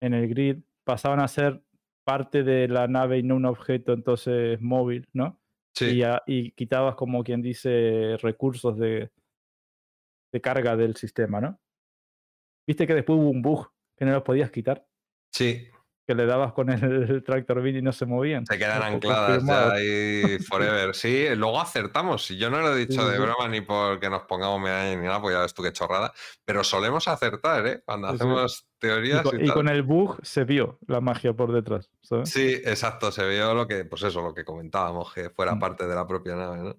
en 0.00 0.14
el 0.14 0.28
grid 0.28 0.58
pasaban 0.84 1.20
a 1.20 1.28
ser 1.28 1.62
parte 2.04 2.42
de 2.42 2.68
la 2.68 2.88
nave 2.88 3.18
y 3.18 3.22
no 3.22 3.36
un 3.36 3.44
objeto 3.44 3.92
entonces 3.92 4.60
móvil, 4.60 5.08
¿no? 5.12 5.40
Sí, 5.74 5.96
Y, 5.98 6.02
a- 6.02 6.22
y 6.26 6.52
quitabas 6.52 6.94
como 6.94 7.22
quien 7.22 7.42
dice 7.42 8.16
recursos 8.22 8.76
de, 8.78 9.10
de 10.32 10.40
carga 10.40 10.76
del 10.76 10.96
sistema, 10.96 11.40
¿no? 11.40 11.60
Viste 12.66 12.86
que 12.86 12.94
después 12.94 13.18
hubo 13.18 13.30
un 13.30 13.42
bug 13.42 13.68
que 13.96 14.04
no 14.04 14.12
los 14.12 14.22
podías 14.22 14.50
quitar, 14.50 14.86
sí, 15.32 15.66
que 16.10 16.14
le 16.16 16.26
dabas 16.26 16.52
con 16.52 16.70
el, 16.70 17.22
tractor 17.24 17.62
beam 17.62 17.76
y 17.76 17.82
no 17.82 17.92
se 17.92 18.04
movían. 18.04 18.44
se 18.44 18.58
quedan 18.58 18.82
ancladas 18.82 19.44
ya 19.46 19.70
ahí 19.70 20.38
forever. 20.40 20.92
Sí, 20.94 21.28
luego 21.36 21.60
acertamos. 21.60 22.26
Yo 22.28 22.50
no 22.50 22.60
lo 22.60 22.74
he 22.74 22.78
dicho 22.84 23.02
Sí, 23.04 23.08
de 23.10 23.16
sí. 23.16 23.22
broma 23.22 23.46
ni 23.48 23.60
porque 23.60 24.10
nos 24.10 24.22
pongamos 24.22 24.60
medalla 24.60 24.96
ni 24.96 25.06
nada, 25.06 25.20
pues 25.22 25.36
ya 25.36 25.42
ves 25.42 25.54
tú 25.54 25.62
qué 25.62 25.72
chorrada. 25.72 26.12
Pero 26.44 26.64
solemos 26.64 27.06
acertar, 27.06 27.64
¿eh? 27.68 27.82
Cuando 27.84 28.08
Sí, 28.08 28.14
hacemos 28.16 28.66
Y 28.66 28.80
teorías 28.80 29.22
con, 29.22 29.40
y 29.40 29.44
y 29.44 29.46
tal. 29.46 29.54
con 29.54 29.68
el 29.68 29.82
bug 29.84 30.18
se 30.22 30.42
vio 30.42 30.80
la 30.88 31.00
magia 31.00 31.32
por 31.32 31.52
detrás. 31.52 31.90
¿sabes? 32.02 32.28
Sí, 32.30 32.54
exacto, 32.64 33.12
se 33.12 33.28
vio 33.28 33.54
lo 33.54 33.68
que, 33.68 33.84
pues 33.84 34.02
eso, 34.02 34.20
lo 34.20 34.34
que 34.34 34.44
comentábamos, 34.44 35.12
que 35.14 35.30
fuera 35.30 35.54
Mm. 35.54 35.60
parte 35.60 35.86
de 35.86 35.94
la 35.94 36.08
propia 36.08 36.34
nave, 36.34 36.58
¿no? 36.58 36.76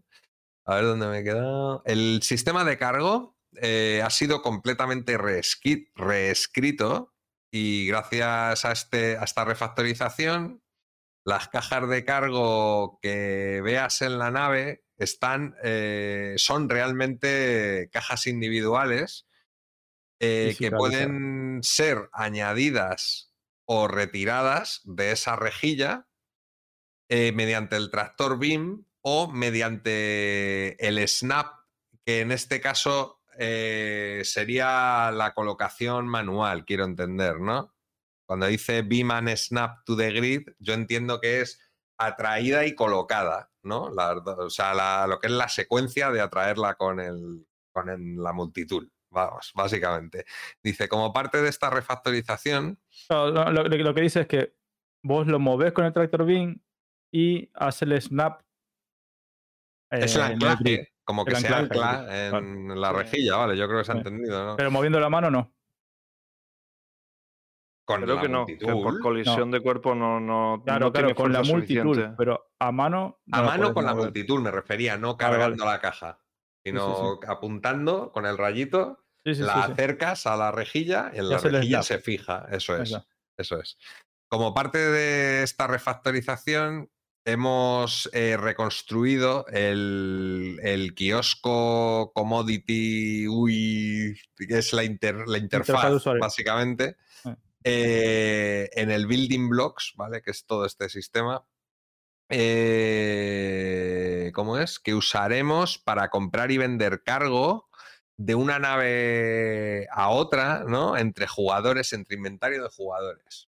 A 0.66 0.76
ver 0.76 0.84
dónde 0.84 1.08
me 1.08 1.20
he 1.20 1.24
quedado. 1.24 1.82
El 1.86 2.20
sistema 2.22 2.66
de 2.66 2.78
cargo 2.78 3.38
eh, 3.62 4.02
ha 4.03 4.10
sido 4.10 4.41
completamente 4.41 5.18
reescrito 5.18 7.10
y 7.52 7.86
gracias 7.88 8.65
a, 8.65 8.72
este, 8.72 9.18
a 9.18 9.23
esta 9.23 9.45
refactorización, 9.45 10.64
las 11.26 11.49
cajas 11.49 11.88
de 11.88 12.06
cargo 12.06 12.98
que 13.02 13.61
veas 13.64 14.02
en 14.02 14.18
la 14.18 14.32
nave 14.32 14.84
están, 14.98 15.56
eh, 15.64 16.34
son 16.38 16.69
realmente 16.69 17.90
cajas 17.91 18.26
individuales 18.28 19.28
eh, 20.19 20.56
que 20.57 20.72
pueden 20.72 21.60
ser 21.64 22.10
añadidas 22.14 23.34
o 23.65 23.88
retiradas 23.88 24.82
de 24.84 25.11
esa 25.11 25.36
rejilla 25.36 26.07
eh, 27.10 27.32
mediante 27.34 27.76
el 27.76 27.91
tractor 27.91 28.40
beam 28.40 28.86
o 29.02 29.32
mediante 29.32 30.88
el 30.88 31.07
snap, 31.07 31.56
que 32.06 32.22
en 32.22 32.32
este 32.32 32.61
caso 32.61 33.20
eh, 33.38 34.22
sería 34.24 35.12
la 35.12 35.34
colocación 35.34 36.08
manual, 36.08 36.66
quiero 36.66 36.86
entender, 36.86 37.40
¿no? 37.40 37.74
Cuando 38.26 38.45
dice 38.48 38.82
beam 38.82 39.12
and 39.12 39.30
snap 39.36 39.84
to 39.86 39.95
the 39.98 40.12
grid, 40.12 40.49
yo 40.60 40.74
entiendo 40.74 41.20
que 41.20 41.41
es 41.41 41.60
atraída 41.98 42.66
y 42.66 42.76
colocada, 42.76 43.52
¿no? 43.64 43.90
La- 43.94 44.14
o 44.18 44.49
sea, 44.49 44.74
la- 44.74 45.06
lo 45.08 45.20
que 45.20 45.28
es 45.28 45.34
la 45.34 45.49
secuencia 45.49 46.12
de 46.12 46.22
atraerla 46.22 46.76
con, 46.76 46.99
el, 46.99 47.45
con 47.72 47.90
el- 47.90 48.16
la 48.22 48.34
multitud, 48.34 48.88
vamos, 49.10 49.52
básicamente. 49.53 50.26
Dice, 50.64 50.88
como 50.88 51.12
parte 51.14 51.41
de 51.41 51.49
esta 51.49 51.70
refactorización, 51.70 52.80
No, 53.10 53.30
lo, 53.30 53.52
lo- 53.52 53.64
lo 53.68 53.94
que 53.94 54.02
dice 54.02 54.22
es 54.22 54.28
que 54.28 54.56
vos 55.03 55.28
lo 55.28 55.40
movés 55.40 55.74
con 55.74 55.86
el 55.86 55.94
tractor 55.94 56.26
beam 56.26 56.62
y 57.12 57.49
hace 57.53 57.86
el 57.86 58.02
snap. 58.02 58.41
es 59.90 60.16
eh, 60.16 60.20
el 60.20 60.22
anclaje. 60.24 60.90
Como 61.11 61.25
que 61.25 61.31
el 61.31 61.38
se 61.38 61.47
anclaje, 61.47 62.27
ancla 62.27 62.38
en 62.39 62.79
la 62.81 62.93
rejilla, 62.93 63.35
vale, 63.38 63.57
yo 63.57 63.67
creo 63.67 63.79
que 63.79 63.85
se 63.85 63.91
ha 63.91 63.95
entendido, 63.95 64.45
¿no? 64.45 64.55
Pero 64.55 64.71
moviendo 64.71 64.99
la 64.99 65.09
mano 65.09 65.29
no. 65.29 65.53
con 67.85 68.01
Creo 68.03 68.15
la 68.15 68.21
que 68.21 68.29
no, 68.29 68.45
que 68.45 68.55
por 68.57 68.99
colisión 69.01 69.51
de 69.51 69.59
cuerpo 69.61 69.93
no, 69.95 70.19
no, 70.19 70.61
Claro, 70.63 70.85
no 70.85 70.91
claro, 70.93 71.07
tiene 71.07 71.15
con 71.15 71.33
la 71.33 71.43
multitud. 71.43 71.83
suficiente. 71.83 72.15
Pero 72.17 72.51
a 72.59 72.71
mano. 72.71 73.19
no 73.25 73.38
A 73.38 73.41
mano 73.43 73.73
con 73.73 73.85
la 73.85 73.93
multitud 73.93 74.39
me 74.39 74.51
refería, 74.51 74.97
no 74.97 75.15
Vale, 75.17 75.23
vale. 75.29 75.39
cargando 75.41 75.65
la 75.65 75.79
caja, 75.81 76.19
sí, 76.63 76.69
sino 76.71 77.19
apuntando 77.27 78.11
con 78.11 78.25
el 78.25 78.38
rayito, 78.38 79.03
Sí, 79.25 79.35
sí, 79.35 79.41
la 79.43 79.53
sí, 79.53 79.61
sí. 79.65 79.71
acercas 79.73 80.25
a 80.25 80.35
la 80.38 80.51
rejilla 80.51 81.11
y 81.13 81.19
en 81.19 81.29
la 81.29 81.38
rejilla 81.38 81.83
se 81.83 81.99
fija, 81.99 82.47
eso 82.51 82.77
es. 82.77 82.97
Eso 83.38 83.59
es. 83.59 83.77
Como 84.29 84.53
parte 84.53 84.77
de 84.77 85.43
esta 85.43 85.67
refactorización, 85.67 86.89
hemos 87.26 88.10
eh, 88.14 88.38
reconstruido 88.38 89.45
el, 89.48 90.60
el 90.64 90.93
kiosco 90.95 92.11
commodity 92.14 93.27
UI, 93.27 94.18
que 94.38 94.57
es 94.57 94.73
la, 94.73 94.84
inter- 94.84 95.27
la 95.27 95.38
Interfaz 95.38 96.03
básicamente, 96.19 96.98
Ah. 97.23 97.38
eh, 97.64 98.69
en 98.73 98.89
el 98.89 99.06
building 99.06 99.48
blocks, 99.49 99.93
¿vale? 99.95 100.22
Que 100.23 100.31
es 100.31 100.45
todo 100.45 100.65
este 100.65 100.89
sistema. 100.89 101.45
eh, 102.30 104.31
¿Cómo 104.34 104.57
es? 104.57 104.80
Que 104.80 104.95
usaremos 104.95 105.77
para 105.77 106.10
comprar 106.10 106.49
y 106.52 106.57
vender 106.57 107.03
cargo 107.03 107.69
de 108.18 108.34
una 108.35 108.57
nave 108.60 109.88
a 109.91 110.10
otra, 110.10 110.64
¿no? 110.68 110.98
Entre 110.98 111.27
jugadores, 111.27 111.93
entre 111.93 112.15
inventario 112.18 112.64
de 112.64 112.69
jugadores. 112.69 113.49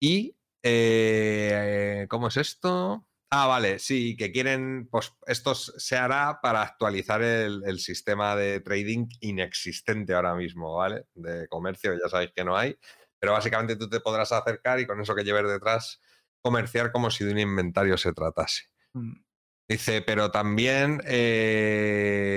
Y, 0.00 0.36
eh, 0.62 2.06
¿cómo 2.08 2.28
es 2.28 2.36
esto? 2.36 3.06
Ah, 3.34 3.46
vale, 3.46 3.78
sí, 3.78 4.14
que 4.16 4.30
quieren, 4.30 4.88
pues 4.90 5.14
esto 5.26 5.54
se 5.54 5.96
hará 5.96 6.40
para 6.42 6.60
actualizar 6.62 7.22
el, 7.22 7.62
el 7.66 7.78
sistema 7.78 8.36
de 8.36 8.60
trading 8.60 9.06
inexistente 9.20 10.12
ahora 10.12 10.34
mismo, 10.34 10.74
¿vale? 10.76 11.06
De 11.14 11.48
comercio, 11.48 11.94
ya 11.94 12.10
sabéis 12.10 12.32
que 12.36 12.44
no 12.44 12.56
hay, 12.58 12.76
pero 13.18 13.32
básicamente 13.32 13.76
tú 13.76 13.88
te 13.88 14.00
podrás 14.00 14.32
acercar 14.32 14.80
y 14.80 14.86
con 14.86 15.00
eso 15.00 15.14
que 15.14 15.24
lleves 15.24 15.48
detrás, 15.48 16.02
comerciar 16.42 16.92
como 16.92 17.10
si 17.10 17.24
de 17.24 17.32
un 17.32 17.38
inventario 17.38 17.96
se 17.96 18.12
tratase. 18.12 18.64
Mm, 18.94 19.22
Dice, 19.68 20.02
pero 20.02 20.30
también 20.30 21.00
eh, 21.06 22.28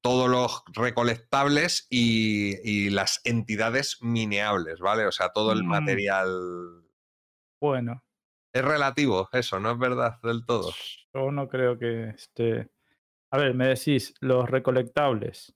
todos 0.00 0.30
los 0.30 0.62
recolectables 0.72 1.88
y, 1.90 2.54
y 2.62 2.90
las 2.90 3.20
entidades 3.24 3.96
mineables, 4.02 4.78
¿vale? 4.78 5.06
O 5.06 5.12
sea, 5.12 5.30
todo 5.30 5.50
el 5.52 5.64
Mm. 5.64 5.64
material. 5.64 6.82
Bueno, 7.60 8.02
Es 8.54 8.64
relativo, 8.64 9.28
eso, 9.32 9.58
no 9.60 9.70
es 9.72 9.78
verdad 9.78 10.18
del 10.22 10.44
todo. 10.46 10.70
yo 11.14 11.30
no 11.30 11.48
creo 11.48 11.78
que 11.78 12.10
esté. 12.10 12.70
A 13.30 13.38
ver, 13.38 13.54
me 13.54 13.66
decís, 13.68 14.14
los 14.20 14.48
recolectables. 14.48 15.54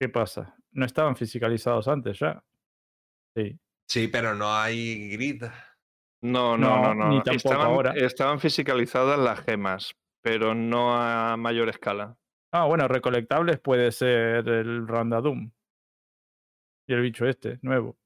¿Qué 0.00 0.08
pasa? 0.08 0.56
¿No 0.72 0.84
estaban 0.84 1.16
fiscalizados 1.16 1.88
antes 1.88 2.18
ya? 2.18 2.42
Sí. 3.36 3.58
Sí, 3.88 4.08
pero 4.08 4.34
no 4.34 4.52
hay 4.54 5.10
grid. 5.10 5.44
No, 6.22 6.56
no, 6.56 6.78
no, 6.82 6.82
No, 6.82 6.94
no. 6.94 7.08
ni 7.10 7.16
tampoco 7.22 7.36
estaban, 7.36 7.66
ahora. 7.66 7.92
estaban 7.92 8.40
fiscalizadas 8.40 9.18
las 9.18 9.40
gemas, 9.40 9.94
pero 10.22 10.54
no 10.54 10.94
a 10.96 11.36
mayor 11.36 11.68
escala. 11.68 12.16
Ah, 12.52 12.64
bueno, 12.66 12.86
recolectables 12.88 13.60
puede 13.60 13.92
ser 13.92 14.48
el 14.48 14.86
Randadum. 14.88 15.50
Y 16.86 16.92
el 16.94 17.00
bicho 17.02 17.26
este, 17.26 17.58
nuevo. 17.62 17.96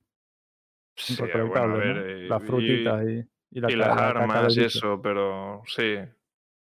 Sí, 0.98 1.16
bueno, 1.48 1.80
eh, 1.80 2.26
Las 2.28 2.42
y- 2.42 2.46
frutitas 2.46 3.04
y, 3.04 3.28
y 3.50 3.60
la 3.60 3.70
y 3.70 3.76
las 3.76 3.96
armas 3.96 4.56
y 4.56 4.64
eso, 4.64 5.00
pero 5.00 5.62
sí. 5.66 5.96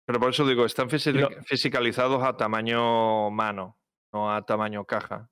Pero 0.05 0.19
por 0.19 0.29
eso 0.29 0.45
digo, 0.47 0.65
están 0.65 0.89
fisi- 0.89 1.13
lo- 1.13 1.29
fisicalizados 1.43 2.21
a 2.23 2.35
tamaño 2.37 3.31
mano, 3.31 3.79
no 4.13 4.31
a 4.31 4.45
tamaño 4.45 4.85
caja. 4.85 5.29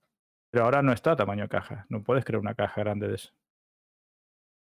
Pero 0.52 0.66
ahora 0.66 0.82
no 0.82 0.92
está 0.94 1.12
a 1.12 1.16
tamaño 1.16 1.48
caja. 1.50 1.86
No 1.90 2.02
puedes 2.04 2.24
crear 2.26 2.40
una 2.40 2.56
caja 2.56 2.82
grande 2.82 3.08
de 3.08 3.16
eso. 3.16 3.34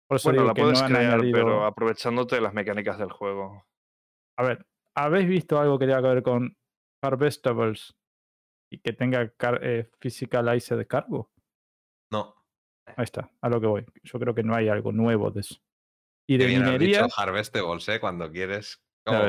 Por 0.09 0.17
eso 0.17 0.29
Bueno, 0.31 0.45
la 0.45 0.55
que 0.55 0.63
puedes 0.63 0.81
no 0.83 0.89
crear, 0.89 1.15
añadido. 1.15 1.33
pero 1.39 1.65
aprovechándote 1.65 2.37
de 2.37 2.41
las 2.41 2.55
mecánicas 2.55 2.99
del 2.99 3.11
juego. 3.13 3.65
A 4.39 4.43
ver, 4.43 4.67
¿habéis 4.97 5.29
visto 5.29 5.61
algo 5.61 5.79
que 5.79 5.87
tenga 5.87 6.03
que 6.03 6.09
ver 6.09 6.23
con 6.23 6.57
Harvestables 7.03 7.95
y 8.73 8.79
que 8.81 8.93
tenga 8.93 9.29
car 9.31 9.61
eh, 9.63 9.91
Physicalized 10.01 10.87
cargo? 10.87 11.31
No. 12.13 12.35
Ahí 12.97 13.05
está, 13.05 13.31
a 13.41 13.49
lo 13.49 13.61
que 13.61 13.67
voy. 13.67 13.87
Yo 14.03 14.19
creo 14.19 14.35
que 14.35 14.43
no 14.43 14.55
hay 14.55 14.69
algo 14.69 14.93
nuevo 14.93 15.31
de 15.31 15.41
eso. 15.41 15.57
Y 16.27 16.37
de 16.37 16.47
minería. 16.47 17.03
dicho 17.03 17.15
Harvestables, 17.17 17.89
¿eh? 17.89 18.01
Cuando 18.01 18.31
quieres. 18.31 18.81
A, 19.07 19.23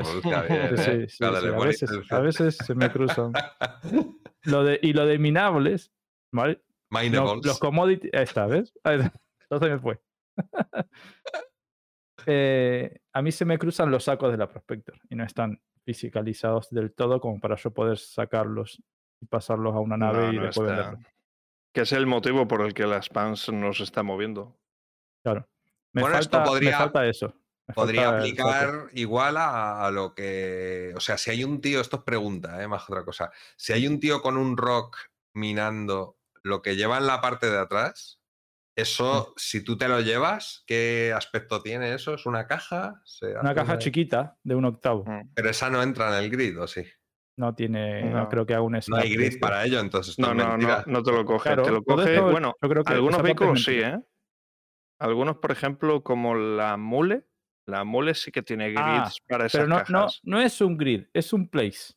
veces, 2.19 2.57
se 2.57 2.75
me 2.75 2.91
cruzan. 2.91 3.33
Lo 4.43 4.63
de, 4.63 4.79
y 4.81 4.93
lo 4.93 5.05
de 5.05 5.19
minables, 5.19 5.93
¿vale? 6.33 6.63
No, 6.89 7.35
los 7.35 7.59
commodities. 7.59 8.11
Ahí 8.13 8.23
está, 8.23 8.47
¿ves? 8.47 8.73
Entonces 8.83 9.69
me 9.69 9.79
fue. 9.79 10.01
Eh, 12.27 12.99
a 13.13 13.23
mí 13.23 13.31
se 13.31 13.45
me 13.45 13.57
cruzan 13.57 13.89
los 13.89 14.03
sacos 14.03 14.31
de 14.31 14.38
la 14.38 14.47
Prospector 14.47 14.95
y 15.09 15.15
no 15.15 15.23
están 15.23 15.59
fisicalizados 15.83 16.69
del 16.69 16.93
todo 16.93 17.19
como 17.19 17.39
para 17.39 17.55
yo 17.55 17.71
poder 17.71 17.97
sacarlos 17.97 18.79
y 19.19 19.25
pasarlos 19.25 19.73
a 19.73 19.79
una 19.79 19.97
nave 19.97 20.27
No, 20.27 20.33
y 20.33 20.35
no 20.35 20.43
después 20.43 20.67
venderlos. 20.67 20.99
Que 21.73 21.81
es 21.81 21.91
el 21.93 22.06
motivo 22.06 22.48
por 22.48 22.61
el 22.61 22.73
que 22.73 22.85
la 22.88 23.02
Spans 23.02 23.49
nos 23.49 23.80
está 23.80 24.03
moviendo. 24.03 24.57
Claro. 25.23 25.48
Me, 25.93 26.02
Bueno, 26.02 26.18
esto 26.18 26.39
me 26.39 26.45
podría- 26.45 26.77
falta 26.77 27.06
eso. 27.07 27.34
me 27.68 27.73
Podría 27.73 28.03
falta 28.06 28.18
aplicar 28.19 28.88
igual 28.93 29.38
a, 29.38 29.85
a 29.85 29.91
lo 29.91 30.14
que. 30.14 30.93
O 30.95 30.99
sea, 30.99 31.18
si 31.18 31.31
hay 31.31 31.43
un 31.43 31.61
tío, 31.61 31.80
esto 31.80 31.98
es 31.98 32.03
pregunta, 32.03 32.61
¿eh? 32.61 32.68
más 32.68 32.85
que 32.85 32.93
otra 32.93 33.06
cosa. 33.06 33.31
Si 33.56 33.72
hay 33.73 33.88
un 33.88 33.99
tío 33.99 34.22
con 34.22 34.35
un 34.38 34.57
rock 34.57 34.98
minando 35.34 36.18
lo 36.43 36.61
que 36.61 36.76
lleva 36.76 36.98
en 36.98 37.07
la 37.07 37.22
parte 37.22 37.49
de 37.49 37.57
atrás, 37.60 38.19
eso, 38.76 39.34
si 39.38 39.64
tú 39.64 39.77
te 39.77 39.88
lo 39.88 39.99
llevas, 40.02 40.64
¿qué 40.65 41.14
aspecto 41.15 41.61
tiene 41.61 41.93
eso? 41.93 42.14
¿Es 42.15 42.26
una 42.26 42.48
caja? 42.48 43.02
¿Se 43.06 43.38
Una 43.38 43.53
caja 43.53 43.77
chiquita 43.77 44.38
de 44.43 44.56
un 44.56 44.65
octavo. 44.65 45.03
Mm. 45.06 45.31
Pero 45.35 45.49
esa 45.49 45.69
no 45.69 45.84
entra 45.84 46.10
en 46.18 46.23
el 46.23 46.31
grid, 46.31 46.60
¿o 46.60 46.68
sí? 46.68 46.85
No 47.41 47.55
tiene, 47.55 48.03
no, 48.03 48.19
No. 48.19 48.30
creo 48.30 48.45
que 48.45 48.53
haga 48.53 48.61
un 48.61 48.73
No 48.88 48.97
hay 48.97 49.15
grid 49.15 49.39
para 49.39 49.65
ello, 49.65 49.80
entonces 49.80 50.19
No, 50.19 50.30
es 50.30 50.35
no, 50.35 50.57
no, 50.57 50.84
no 50.85 51.01
te 51.03 51.11
lo 51.11 51.26
coge. 51.26 51.49
Claro, 51.49 51.63
te 51.63 51.72
lo 51.72 51.84
coge. 51.84 52.13
esto 52.13 52.30
bueno, 52.30 52.53
yo 52.61 52.69
creo 52.69 52.84
que 52.84 52.93
algunos 52.93 53.18
es 53.18 53.23
vehículos 53.23 53.63
sí. 53.63 53.80
¿eh? 53.80 53.99
Algunos, 54.99 55.38
por 55.38 55.51
ejemplo, 55.51 56.03
como 56.03 56.35
la 56.35 56.77
Mule. 56.77 57.26
La 57.65 57.84
Mule 57.84 58.13
sí 58.13 58.31
que 58.31 58.43
tiene 58.43 58.69
grids 58.69 58.77
Ah, 58.80 59.11
para 59.27 59.45
esas 59.47 59.59
Pero 59.61 59.68
no, 59.69 59.77
no, 59.77 59.84
cajas. 60.05 60.19
no 60.23 60.39
es 60.39 60.61
un 60.61 60.77
grid, 60.77 61.05
es 61.13 61.34
un 61.34 61.49
place. 61.49 61.93
Y 61.93 61.95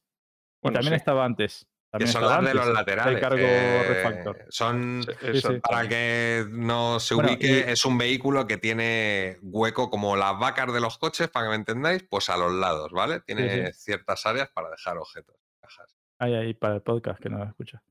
Bueno, 0.63 0.77
también 0.79 0.95
sí. 0.95 0.97
estaba 0.97 1.25
antes. 1.27 1.67
Que 1.95 1.99
También 2.07 2.13
son 2.13 2.23
estaba 2.25 2.43
las 2.43 2.53
de 2.53 2.59
los 2.59 2.69
laterales. 2.75 3.15
El 3.15 3.21
cargo 3.21 3.37
que 3.37 3.83
refactor. 3.89 4.45
Son, 4.49 5.03
Sí, 5.05 5.13
sí. 5.21 5.27
exacto. 5.29 5.61
para 5.71 5.89
que 5.89 6.45
no 6.51 6.99
se 6.99 7.15
Bueno, 7.15 7.31
ubique, 7.31 7.47
y- 7.47 7.71
es 7.71 7.85
un 7.85 7.97
vehículo 7.99 8.47
que 8.49 8.57
tiene 8.59 9.39
hueco 9.43 9.91
como 9.91 10.17
las 10.17 10.37
vacas 10.39 10.73
de 10.73 10.81
los 10.81 10.99
coches, 10.99 11.29
para 11.29 11.47
que 11.47 11.51
me 11.51 11.57
entendáis, 11.57 12.03
pues 12.03 12.29
a 12.31 12.37
los 12.37 12.53
lados, 12.53 12.91
¿vale? 12.91 13.21
Tiene 13.21 13.73
ciertas 13.73 14.27
áreas 14.27 14.51
para 14.53 14.71
dejar 14.71 14.99
objetos. 14.99 15.37
cajas. 15.61 15.97
Ahí, 16.19 16.35
ahí, 16.35 16.55
para 16.55 16.75
el 16.77 16.83
podcast 16.83 17.21
que 17.23 17.29
no 17.31 17.39
lo 17.39 17.45
escucha. 17.45 17.83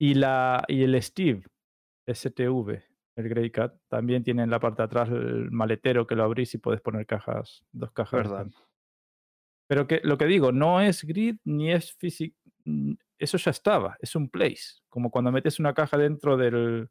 Y, 0.00 0.14
la, 0.14 0.64
y 0.68 0.82
el 0.84 1.00
Steve, 1.02 1.42
STV, 2.06 2.82
el 3.16 3.28
Grey 3.28 3.50
Cat, 3.50 3.74
también 3.88 4.22
tiene 4.24 4.42
en 4.44 4.50
la 4.50 4.58
parte 4.60 4.80
de 4.82 4.86
atrás 4.86 5.08
el 5.10 5.50
maletero 5.50 6.06
que 6.06 6.14
lo 6.14 6.24
abrís 6.24 6.54
y 6.54 6.58
puedes 6.58 6.80
poner 6.80 7.04
cajas, 7.04 7.62
dos 7.72 7.92
cajas. 7.92 8.12
Verdad. 8.12 8.46
Pero 9.68 9.86
que 9.86 10.00
lo 10.02 10.16
que 10.16 10.24
digo, 10.24 10.50
no 10.50 10.80
es 10.80 11.04
grid 11.04 11.36
ni 11.44 11.72
es 11.72 11.92
físico. 11.92 12.37
Eso 13.18 13.36
ya 13.38 13.50
estaba, 13.50 13.96
es 14.00 14.14
un 14.14 14.28
place. 14.28 14.80
Como 14.88 15.10
cuando 15.10 15.32
metes 15.32 15.58
una 15.58 15.74
caja 15.74 15.96
dentro 15.98 16.36
del, 16.36 16.88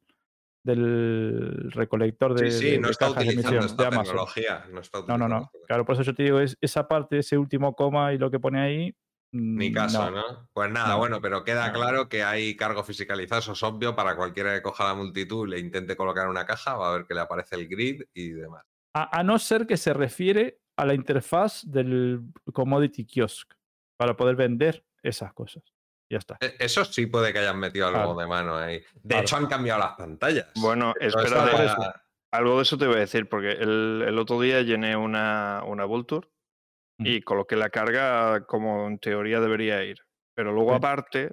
del 0.63 1.71
recolector 1.71 2.33
de, 2.33 2.51
Sí, 2.51 2.59
sí, 2.59 2.71
de- 2.71 2.79
no 2.79 2.87
de 2.87 2.91
está 2.91 3.07
cajas 3.07 3.23
de 3.23 3.29
utilizando 3.29 3.57
emisión 3.59 3.85
esta 3.85 3.89
tecnología. 4.01 4.65
No, 4.71 4.79
está 4.81 4.99
No, 4.99 5.05
no, 5.17 5.25
utilizando 5.25 5.35
no. 5.35 5.41
esta 5.53 5.67
Claro, 5.67 5.85
por 5.85 5.93
eso 5.95 6.03
yo 6.03 6.15
te 6.15 6.23
digo, 6.23 6.39
es 6.39 6.57
esa 6.61 6.87
parte, 6.87 7.19
ese 7.19 7.37
último 7.37 7.75
coma 7.75 8.13
y 8.13 8.17
lo 8.17 8.29
que 8.29 8.39
pone 8.39 8.59
ahí. 8.59 8.95
Ni 9.33 9.69
mm, 9.69 9.73
caso, 9.73 10.09
no. 10.11 10.17
¿no? 10.17 10.49
Pues 10.53 10.71
nada, 10.71 10.89
No. 10.93 10.97
bueno, 10.99 11.21
pero 11.21 11.43
queda 11.43 11.67
No. 11.67 11.73
claro 11.73 12.09
que 12.09 12.23
hay 12.23 12.55
cargo 12.55 12.83
fisicalizado, 12.83 13.39
eso 13.39 13.51
es 13.53 13.63
obvio, 13.63 13.95
para 13.95 14.15
cualquiera 14.15 14.53
que 14.53 14.61
coja 14.61 14.85
la 14.85 14.93
multitud 14.95 15.47
y 15.47 15.51
le 15.51 15.59
intente 15.59 15.95
colocar 15.97 16.27
una 16.29 16.45
caja, 16.45 16.75
va 16.75 16.89
a 16.89 16.97
ver 16.97 17.05
que 17.05 17.13
le 17.13 17.19
aparece 17.21 17.55
el 17.55 17.67
grid 17.67 18.03
y 18.13 18.29
demás. 18.29 18.63
A, 18.95 19.19
a 19.19 19.23
no 19.23 19.37
ser 19.37 19.67
que 19.67 19.77
se 19.77 19.93
refiere 19.93 20.59
a 20.77 20.85
la 20.85 20.93
interfaz 20.93 21.63
del 21.65 22.21
commodity 22.53 23.05
kiosk 23.05 23.51
para 23.97 24.15
poder 24.15 24.35
vender 24.35 24.85
esas 25.07 25.33
cosas. 25.33 25.63
Ya 26.09 26.19
está. 26.19 26.37
E- 26.39 26.55
Eso 26.59 26.85
sí 26.85 27.05
puede 27.07 27.33
que 27.33 27.39
hayan 27.39 27.59
metido 27.59 27.87
algo 27.87 27.99
Claro. 27.99 28.15
de 28.19 28.27
mano 28.27 28.57
ahí. 28.57 28.77
De 28.93 29.09
Claro. 29.09 29.21
hecho, 29.23 29.35
han 29.37 29.47
cambiado 29.47 29.79
las 29.79 29.93
pantallas. 29.97 30.47
Bueno, 30.55 30.93
espera, 30.99 31.25
esa- 31.27 31.45
de- 31.57 31.65
eso. 31.65 31.93
algo 32.31 32.55
de 32.57 32.61
eso 32.63 32.77
te 32.77 32.87
voy 32.87 32.95
a 32.97 32.99
decir, 32.99 33.27
porque 33.27 33.51
el, 33.51 34.03
el 34.07 34.17
otro 34.19 34.39
día 34.39 34.61
llené 34.61 34.95
una, 34.95 35.63
una 35.65 35.85
Vulture 35.85 36.27
y 36.99 37.21
coloqué 37.21 37.55
la 37.55 37.69
carga 37.69 38.45
como 38.45 38.87
en 38.87 38.97
teoría 38.99 39.39
debería 39.39 39.83
ir. 39.83 39.97
Pero 40.35 40.51
luego, 40.51 40.71
Sí. 40.71 40.75
aparte, 40.77 41.31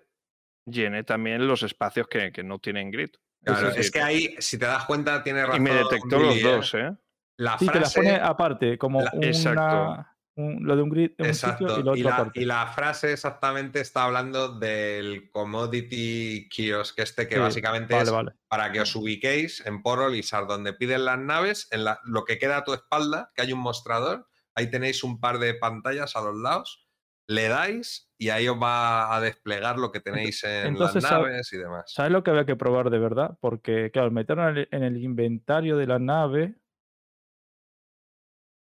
llené 0.67 1.05
también 1.05 1.47
los 1.47 1.63
espacios 1.63 2.07
que, 2.09 2.33
que 2.33 2.43
no 2.43 2.59
tienen 2.59 2.91
grid. 2.91 3.11
Claro, 3.45 3.69
es 3.69 3.91
que 3.91 4.01
ahí, 4.01 4.35
si 4.39 4.59
te 4.59 4.67
das 4.67 4.85
cuenta, 4.87 5.23
tiene 5.23 5.45
razón. 5.45 5.61
y 5.61 5.61
me 5.61 5.75
detectó 5.75 6.19
los 6.19 6.37
¿eh? 6.37 6.43
dos, 6.43 6.75
¿eh? 6.75 6.97
La 7.39 7.59
Sí, 7.59 7.67
te 7.67 7.81
las 7.81 7.93
frase, 7.93 8.01
pone 8.11 8.15
aparte, 8.25 8.79
como 8.79 9.03
la- 9.03 9.11
una, 9.13 9.27
Exacto. 9.27 10.07
Un- 10.37 10.65
lo 10.67 10.75
de 10.77 10.83
un 10.83 10.91
grid 10.91 11.13
en 11.19 11.25
un 11.27 11.31
exacto, 11.31 11.69
sitio 11.69 11.81
y 11.81 11.83
lo 11.85 11.97
y 11.97 12.01
otro 12.01 12.11
la, 12.11 12.17
aparte. 12.17 12.41
y 12.41 12.45
la 12.45 12.67
frase 12.69 13.13
exactamente 13.13 13.81
está 13.81 14.05
hablando 14.05 14.59
del 14.59 15.31
commodity 15.31 16.49
kiosk 16.49 16.99
este 16.99 17.29
que 17.29 17.37
Sí, 17.37 17.41
básicamente 17.41 17.95
vale, 17.95 18.05
es 18.07 18.11
vale. 18.13 18.33
para 18.49 18.73
que 18.73 18.81
os 18.81 18.95
ubiquéis 18.97 19.65
en 19.67 19.83
Porolisar, 19.83 20.47
donde 20.47 20.73
piden 20.73 21.05
las 21.05 21.19
naves, 21.19 21.69
en 21.71 21.85
la- 21.85 22.01
lo 22.05 22.25
que 22.25 22.39
queda 22.39 22.59
a 22.59 22.65
tu 22.65 22.75
espalda, 22.75 23.31
que 23.35 23.43
hay 23.43 23.53
un 23.53 23.61
mostrador, 23.61 24.27
ahí 24.55 24.71
tenéis 24.71 25.05
un 25.05 25.21
par 25.21 25.39
de 25.39 25.55
pantallas 25.55 26.17
a 26.17 26.23
los 26.23 26.37
lados, 26.37 26.81
le 27.27 27.49
dais 27.49 28.13
y 28.19 28.29
ahí 28.29 28.49
os 28.49 28.61
va 28.63 29.15
a 29.17 29.21
desplegar 29.21 29.79
lo 29.79 29.91
que 29.91 30.01
tenéis 30.01 30.45
en 30.45 30.67
entonces, 30.67 31.03
las 31.03 31.11
¿sab- 31.13 31.23
naves 31.23 31.53
y 31.53 31.57
demás. 31.57 31.85
¿Sabes 31.87 32.13
lo 32.13 32.23
que 32.23 32.31
había 32.31 32.45
que 32.45 32.55
probar 32.57 32.91
de 32.91 32.99
verdad? 32.99 33.39
Porque, 33.41 33.91
claro, 33.91 34.09
el, 34.09 34.69
en 34.71 34.83
el 34.83 34.97
inventario 34.99 35.77
de 35.79 35.87
la 35.87 35.99
nave. 35.99 36.57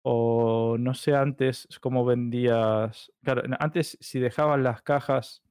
O 0.07 0.77
no 0.77 0.93
sé 0.93 1.15
antes 1.15 1.67
cómo 1.81 2.05
vendías. 2.05 3.11
Claro, 3.23 3.41
antes 3.59 3.97
si 3.99 4.19
dejabas 4.19 4.59
las 4.59 4.83
cajas. 4.83 5.41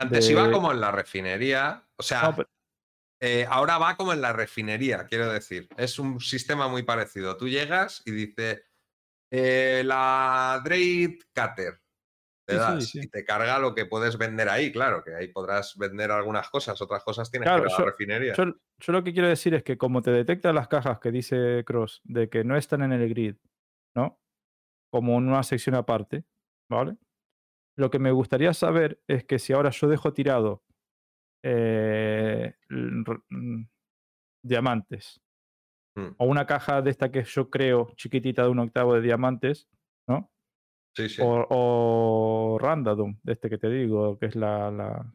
Antes 0.00 0.28
iba 0.28 0.50
como 0.50 0.72
en 0.72 0.80
la 0.80 0.90
refinería, 0.90 1.86
o 1.96 2.02
sea, 2.02 2.22
No, 2.22 2.36
pero- 2.36 2.50
eh, 3.20 3.46
ahora 3.48 3.78
va 3.78 3.96
como 3.96 4.12
en 4.12 4.20
la 4.20 4.32
refinería, 4.32 5.06
quiero 5.06 5.32
decir. 5.32 5.68
Es 5.76 5.98
un 6.00 6.20
sistema 6.20 6.66
muy 6.68 6.82
parecido. 6.82 7.36
Tú 7.36 7.48
llegas 7.48 8.02
y 8.04 8.10
dices, 8.10 8.62
eh, 9.30 9.82
la 9.84 10.60
Dreid 10.64 11.20
Cutter. 11.34 11.80
Te 12.48 12.54
Sí, 12.54 12.58
sí, 12.60 12.64
das 12.72 12.84
sí. 12.92 13.00
y 13.02 13.08
te 13.08 13.24
carga 13.24 13.58
lo 13.58 13.74
que 13.74 13.84
puedes 13.84 14.16
vender 14.16 14.48
ahí, 14.48 14.72
claro, 14.72 15.04
que 15.04 15.14
ahí 15.14 15.28
podrás 15.28 15.76
vender 15.76 16.10
algunas 16.10 16.48
cosas, 16.48 16.80
otras 16.80 17.04
cosas 17.04 17.30
tienes 17.30 17.46
Claro, 17.46 17.64
que 17.64 17.68
ir 17.68 17.74
a 17.74 17.78
yo- 17.78 17.84
la 17.84 17.90
refinería. 17.90 18.34
Yo, 18.34 18.44
yo 18.78 18.92
lo 18.94 19.04
que 19.04 19.12
quiero 19.12 19.28
decir 19.28 19.52
es 19.54 19.62
que 19.62 19.76
como 19.76 20.00
te 20.00 20.10
detecta 20.10 20.52
las 20.54 20.66
cajas 20.66 20.98
que 20.98 21.12
dice 21.12 21.62
Cross 21.66 22.00
de 22.04 22.30
que 22.30 22.44
no 22.44 22.56
están 22.56 22.80
en 22.82 22.92
el 22.92 23.06
grid, 23.10 23.36
¿no? 23.94 24.18
Como 24.90 25.18
en 25.18 25.28
una 25.28 25.42
sección 25.42 25.74
aparte, 25.74 26.24
¿vale? 26.70 26.96
Lo 27.76 27.90
que 27.90 27.98
me 27.98 28.12
gustaría 28.12 28.54
saber 28.54 29.02
es 29.08 29.24
que 29.24 29.38
si 29.38 29.52
ahora 29.52 29.70
yo 29.70 29.88
dejo 29.88 30.12
tirado 30.14 30.64
eh, 31.44 32.54
mm, 32.70 33.62
diamantes 34.42 35.20
Mm, 35.96 36.14
o 36.18 36.26
una 36.26 36.46
caja 36.46 36.80
de 36.82 36.90
esta 36.90 37.10
que 37.10 37.24
yo 37.24 37.50
creo 37.50 37.92
chiquitita 37.96 38.42
de 38.44 38.50
un 38.50 38.60
octavo 38.60 38.94
de 38.94 39.00
diamantes, 39.02 39.68
¿no? 40.08 40.30
Sí, 40.96 41.08
sí. 41.08 41.22
O, 41.24 41.46
o 41.48 42.58
random, 42.58 43.18
de 43.22 43.32
este 43.32 43.48
que 43.48 43.58
te 43.58 43.68
digo, 43.70 44.18
que 44.18 44.26
es 44.26 44.36
la, 44.36 44.70
la- 44.70 45.14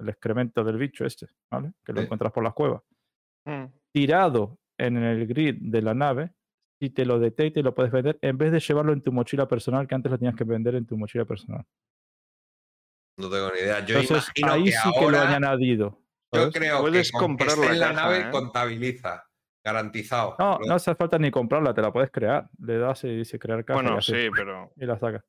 el 0.00 0.08
excremento 0.08 0.64
del 0.64 0.78
bicho 0.78 1.04
este, 1.04 1.28
¿vale? 1.50 1.72
Que 1.84 1.92
lo 1.92 2.00
Sí. 2.00 2.04
encuentras 2.04 2.32
por 2.32 2.42
las 2.42 2.54
cuevas. 2.54 2.82
Mm. 3.46 3.66
Tirado 3.92 4.58
en 4.78 4.96
el 4.96 5.26
grid 5.28 5.56
de 5.60 5.82
la 5.82 5.94
nave, 5.94 6.32
si 6.80 6.90
te 6.90 7.04
lo 7.04 7.20
detecta 7.20 7.60
y 7.60 7.62
lo 7.62 7.72
puedes 7.74 7.92
vender, 7.92 8.18
en 8.20 8.36
vez 8.36 8.50
de 8.50 8.58
llevarlo 8.58 8.92
en 8.92 9.02
tu 9.02 9.12
mochila 9.12 9.46
personal, 9.46 9.86
que 9.86 9.94
antes 9.94 10.10
lo 10.10 10.18
tenías 10.18 10.34
que 10.34 10.42
vender 10.44 10.74
en 10.74 10.86
tu 10.86 10.96
mochila 10.96 11.24
personal. 11.24 11.64
No 13.18 13.30
tengo 13.30 13.50
ni 13.52 13.60
idea. 13.60 13.84
Yo 13.84 13.98
Entonces, 14.00 14.32
imagino 14.36 14.52
ahí 14.52 14.64
que 14.64 14.72
sí 14.72 14.90
que 14.98 15.10
lo 15.10 15.20
han 15.20 15.44
añadido. 15.44 16.02
Yo 16.34 16.50
creo 16.50 16.80
Puedes 16.80 17.12
que 17.12 17.18
con 17.18 17.36
que 17.36 17.44
comprar 17.44 17.48
esté 17.50 17.66
la 17.66 17.72
en 17.74 17.78
la 17.80 17.88
caja, 17.88 18.02
nave 18.02 18.18
¿eh? 18.20 18.30
contabiliza. 18.32 19.24
Garantizado. 19.64 20.36
No, 20.38 20.58
Lo- 20.60 20.66
no 20.66 20.74
hace 20.74 20.94
falta 20.94 21.18
ni 21.18 21.30
comprarla, 21.30 21.72
te 21.74 21.82
la 21.82 21.92
puedes 21.92 22.10
crear. 22.10 22.48
Le 22.64 22.78
das 22.78 23.04
y 23.04 23.16
dice 23.16 23.38
crear 23.38 23.64
caja 23.64 23.80
y, 23.80 23.82
Bueno, 23.84 24.00
sí, 24.02 24.28
pero, 24.34 24.72
y 24.76 24.84
la 24.86 24.98
sacas. 24.98 25.22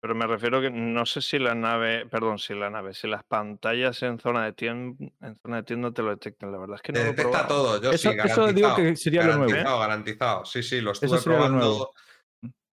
pero 0.00 0.14
me 0.14 0.26
refiero 0.26 0.60
que 0.60 0.70
no 0.70 1.04
sé 1.04 1.20
si 1.20 1.38
la 1.40 1.54
nave, 1.56 2.06
perdón, 2.06 2.38
si 2.38 2.54
la 2.54 2.70
nave, 2.70 2.94
si 2.94 3.08
las 3.08 3.24
pantallas 3.24 4.00
en 4.04 4.20
zona 4.20 4.44
de 4.44 4.52
tienda, 4.52 5.04
en 5.20 5.36
zona 5.42 5.56
de 5.56 5.62
tienda 5.64 5.90
te 5.90 6.02
lo 6.02 6.10
detectan. 6.10 6.52
La 6.52 6.58
verdad 6.58 6.76
es 6.76 6.82
que 6.82 6.92
no 6.92 6.98
Te 7.00 7.04
lo 7.06 7.10
detecta 7.10 7.46
probado. 7.48 7.48
todo. 7.48 7.82
Yo 7.82 7.90
Eso- 7.90 8.12
sí, 8.12 8.16
eso 8.24 8.46
digo 8.52 8.68
garantizado. 8.68 8.76
que 8.76 8.96
sería 8.96 9.22
lo 9.24 9.26
nuevo. 9.36 9.46
Garantizado, 9.50 9.78
garantizado. 9.80 10.44
Sí, 10.44 10.62
sí, 10.62 10.80
lo 10.80 10.92
estuve 10.92 11.20
probando 11.22 11.90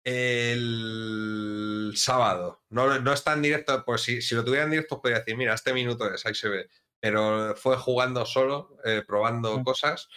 el 0.04 1.92
sábado. 1.96 2.62
No, 2.70 3.00
no 3.00 3.14
está 3.14 3.34
en 3.34 3.42
directo, 3.42 3.84
pues 3.86 4.02
si, 4.02 4.22
si 4.22 4.36
lo 4.36 4.44
tuviera 4.44 4.64
en 4.66 4.72
directo 4.72 5.02
podría 5.02 5.20
decir, 5.20 5.38
mira, 5.38 5.54
este 5.54 5.74
minuto 5.74 6.12
es, 6.12 6.26
ahí 6.26 6.34
se 6.34 6.50
ve. 6.50 6.68
Pero 7.00 7.56
fue 7.56 7.78
jugando 7.78 8.26
solo, 8.26 8.76
eh, 8.84 9.04
probando 9.08 9.62
cosas. 9.64 10.10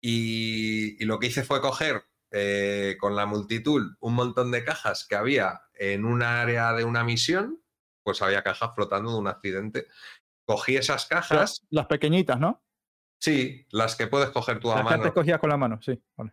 Y, 0.00 1.02
y 1.02 1.06
lo 1.06 1.18
que 1.18 1.26
hice 1.28 1.42
fue 1.44 1.60
coger 1.60 2.04
eh, 2.30 2.96
con 2.98 3.16
la 3.16 3.26
multitud 3.26 3.96
un 4.00 4.14
montón 4.14 4.50
de 4.50 4.64
cajas 4.64 5.06
que 5.06 5.16
había 5.16 5.62
en 5.74 6.04
un 6.04 6.22
área 6.22 6.72
de 6.72 6.84
una 6.84 7.04
misión. 7.04 7.62
Pues 8.02 8.22
había 8.22 8.42
cajas 8.42 8.70
flotando 8.74 9.12
de 9.12 9.18
un 9.18 9.28
accidente. 9.28 9.86
Cogí 10.46 10.76
esas 10.76 11.06
cajas, 11.06 11.38
Las, 11.38 11.66
las 11.70 11.86
pequeñitas, 11.86 12.40
¿no? 12.40 12.64
sí, 13.22 13.66
las 13.70 13.94
que 13.96 14.06
puedes 14.06 14.30
coger 14.30 14.58
tú 14.58 14.72
a 14.72 14.76
Las 14.76 14.84
que 14.84 14.90
mano. 14.90 15.02
antes 15.02 15.12
cogías 15.12 15.38
con 15.38 15.50
la 15.50 15.56
mano, 15.58 15.80
sí. 15.82 16.02
Vale. 16.16 16.32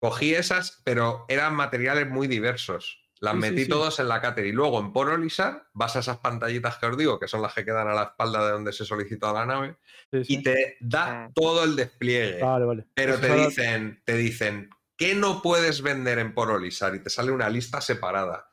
Cogí 0.00 0.34
esas, 0.34 0.82
pero 0.84 1.24
eran 1.28 1.54
materiales 1.54 2.08
muy 2.08 2.26
diversos. 2.26 2.97
Las 3.20 3.34
Sí, 3.34 3.42
sí, 3.42 3.50
metí 3.50 3.62
sí. 3.64 3.68
todos 3.70 3.98
en 3.98 4.08
la 4.08 4.20
cáter 4.20 4.46
y 4.46 4.52
luego 4.52 4.78
en 4.80 4.92
Porolizar 4.92 5.66
vas 5.72 5.96
a 5.96 6.00
esas 6.00 6.18
pantallitas 6.18 6.76
que 6.78 6.86
os 6.86 6.96
digo, 6.96 7.18
que 7.18 7.26
son 7.26 7.42
las 7.42 7.52
que 7.52 7.64
quedan 7.64 7.88
a 7.88 7.94
la 7.94 8.02
espalda 8.04 8.44
de 8.46 8.52
donde 8.52 8.72
se 8.72 8.84
solicita 8.84 9.32
la 9.32 9.44
nave, 9.44 9.76
Sí, 10.12 10.24
sí. 10.24 10.34
y 10.38 10.42
te 10.42 10.76
da 10.80 11.28
Mm. 11.28 11.32
todo 11.32 11.64
el 11.64 11.74
despliegue. 11.76 12.42
Vale, 12.42 12.64
vale. 12.64 12.84
pero 12.94 13.12
Eso 13.12 13.20
te 13.22 13.28
solo- 13.28 13.44
dicen, 13.46 14.02
te 14.04 14.14
dicen, 14.16 14.70
¿qué 14.96 15.14
no 15.14 15.42
puedes 15.42 15.82
vender 15.82 16.18
en 16.18 16.32
Porolizar? 16.34 16.94
Y 16.94 17.00
te 17.00 17.10
sale 17.10 17.30
una 17.32 17.48
lista 17.48 17.80
separada 17.80 18.50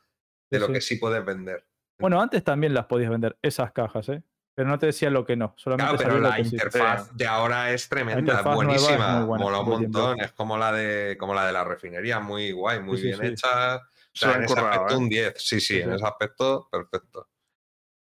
de 0.50 0.58
Sí, 0.58 0.60
lo 0.60 0.66
sí. 0.68 0.72
que 0.72 0.80
sí 0.80 0.96
puedes 0.96 1.24
vender. 1.24 1.64
Bueno, 1.98 2.20
antes 2.20 2.42
también 2.44 2.74
las 2.74 2.86
podías 2.86 3.10
vender, 3.10 3.36
esas 3.42 3.72
cajas, 3.72 4.08
¿eh? 4.08 4.22
Pero 4.54 4.68
no 4.68 4.78
te 4.78 4.86
decía 4.86 5.10
lo 5.10 5.24
que 5.26 5.36
no, 5.36 5.54
solamente 5.56 5.96
Claro, 5.96 6.10
pero 6.14 6.20
la 6.28 6.36
sí. 6.36 6.42
interfaz 6.54 7.14
de 7.14 7.26
ahora 7.26 7.72
es 7.72 7.88
tremenda, 7.88 8.20
interfaz 8.20 8.46
es 8.46 8.54
buenísima, 8.54 9.16
muy 9.18 9.26
buena, 9.26 9.44
mola 9.44 9.58
un 9.60 9.66
bien 9.68 9.80
montón, 9.82 10.20
es 10.20 10.32
como 10.32 10.56
la 10.56 10.72
de 10.72 11.16
como 11.18 11.34
la 11.34 11.46
de 11.46 11.52
la 11.52 11.62
refinería, 11.64 12.20
muy 12.20 12.52
guay, 12.52 12.80
muy 12.80 12.96
sí, 12.96 13.02
bien 13.04 13.20
sí. 13.20 13.26
hecha. 13.26 13.82
Sea, 14.16 14.36
en 14.36 14.44
ese 14.44 14.54
currado, 14.54 14.70
aspecto 14.70 14.94
¿eh? 14.94 14.96
un 14.98 15.08
10, 15.08 15.34
sí, 15.36 15.60
sí, 15.60 15.74
Sí, 15.74 15.80
en 15.80 15.92
ese 15.92 16.04
aspecto, 16.04 16.68
perfecto. 16.70 17.28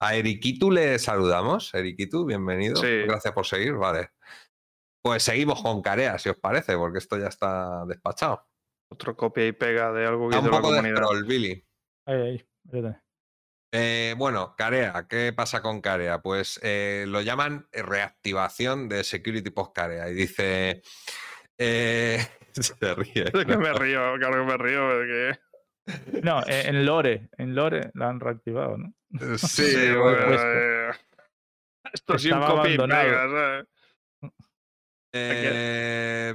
A 0.01 0.16
Eriquitu 0.16 0.70
le 0.70 0.99
saludamos. 0.99 1.73
Eriquitu, 1.74 2.24
bienvenido. 2.27 2.77
Sí. 2.77 3.03
Gracias 3.03 3.33
por 3.33 3.47
seguir, 3.47 3.74
vale. 3.74 4.11
Pues 5.05 5.23
seguimos 5.23 5.62
con 5.62 5.81
Carea, 5.81 6.19
si 6.19 6.29
os 6.29 6.37
parece, 6.37 6.77
porque 6.77 6.99
esto 6.99 7.19
ya 7.19 7.29
está 7.29 7.85
despachado. 7.87 8.49
Otro 8.91 9.16
copia 9.16 9.47
y 9.47 9.53
pega 9.53 9.93
de 9.93 10.07
algo 10.07 10.29
que 10.29 10.37
la 10.37 10.43
de 10.43 10.51
comunidad. 10.51 10.97
scroll, 10.97 11.24
Billy. 11.24 11.65
Ahí, 12.07 12.20
ahí. 12.20 12.47
Eh, 13.74 14.15
bueno, 14.19 14.55
Carea, 14.57 15.07
¿qué 15.09 15.33
pasa 15.33 15.62
con 15.62 15.81
Carea? 15.81 16.20
Pues 16.20 16.61
eh, 16.62 17.05
lo 17.09 17.20
llaman 17.20 17.69
reactivación 17.73 18.89
de 18.89 19.03
Security 19.05 19.51
Post 19.51 19.74
Carea 19.74 20.09
y 20.11 20.15
dice. 20.15 20.83
eh, 21.59 22.19
se 22.53 22.95
ríe. 22.95 23.24
Es 23.33 23.45
que 23.45 23.57
me 23.57 23.73
río, 23.73 24.15
claro 24.19 24.45
que 24.45 24.53
me 24.53 24.57
río, 24.59 24.81
porque... 24.89 25.39
No, 26.23 26.43
en 26.47 26.77
en 26.77 26.87
Lore, 26.87 27.29
en 27.39 27.55
Lore 27.55 27.91
la 27.95 28.09
han 28.09 28.21
reactivado, 28.21 28.79
¿no? 28.79 28.93
Sí, 29.39 29.65
Sí, 29.65 29.77
bueno, 29.89 30.03
bueno, 30.03 30.27
puesto. 30.27 30.47
eh, 30.49 30.91
Esto 31.93 32.19
sí 32.19 32.29
un 32.31 32.35
Estaba 32.39 32.57
copia 32.57 32.71
y 32.71 32.75
abandonado. 32.77 33.09
pega, 33.09 33.29
¿sabes? 33.31 33.67
Eh, 35.15 36.35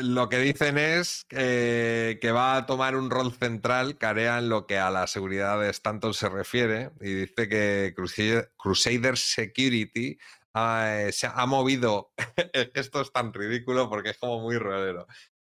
lo 0.00 0.28
que 0.28 0.38
dicen 0.38 0.78
es 0.78 1.24
que, 1.28 2.18
que 2.20 2.30
va 2.32 2.56
a 2.56 2.66
tomar 2.66 2.94
un 2.96 3.10
rol 3.10 3.32
central, 3.32 3.98
Carea, 3.98 4.38
en 4.38 4.48
lo 4.48 4.66
que 4.66 4.78
a 4.78 4.90
la 4.90 5.06
seguridad 5.06 5.60
de 5.60 5.70
Stanton 5.70 6.14
se 6.14 6.28
refiere, 6.28 6.90
y 7.00 7.12
dice 7.12 7.48
que 7.48 7.92
Crusader, 7.96 8.52
Crusader 8.56 9.16
Security 9.16 10.16
ha, 10.54 11.00
eh, 11.00 11.12
se 11.12 11.26
ha 11.26 11.46
movido, 11.46 12.12
esto 12.74 13.00
es 13.00 13.12
tan 13.12 13.32
ridículo 13.32 13.88
porque 13.88 14.10
es 14.10 14.18
como 14.18 14.40
muy 14.40 14.56
rolero, 14.58 15.06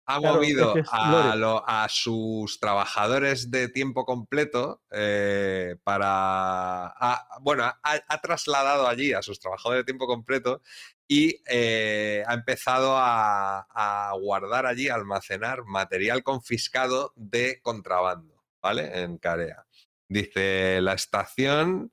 ha 0.06 0.18
Claro, 0.18 0.42
es 0.42 0.46
movido 0.48 0.72
que 0.74 0.82
a, 0.90 1.10
Lore. 1.10 1.36
lo- 1.38 1.64
a 1.68 1.88
sus 1.88 2.58
trabajadores 2.60 3.50
de 3.50 3.68
tiempo 3.68 4.04
completo 4.04 4.82
eh, 4.90 5.76
para, 5.84 6.94
bueno, 7.40 7.64
ha, 7.64 7.78
ha 7.82 8.20
trasladado 8.20 8.88
allí 8.88 9.12
a 9.12 9.22
sus 9.22 9.38
trabajadores 9.40 9.80
de 9.82 9.84
tiempo 9.84 10.06
completo 10.06 10.60
y 11.08 11.42
eh, 11.46 12.24
ha 12.26 12.34
empezado 12.34 12.96
a, 12.96 13.66
a 13.70 14.12
guardar 14.18 14.66
allí, 14.66 14.88
a 14.88 14.94
almacenar 14.96 15.64
material 15.64 16.22
confiscado 16.22 17.12
de 17.16 17.60
contrabando, 17.62 18.42
¿vale? 18.62 19.02
En 19.02 19.18
Carea. 19.18 19.66
Dice, 20.08 20.80
la 20.82 20.94
estación 20.94 21.92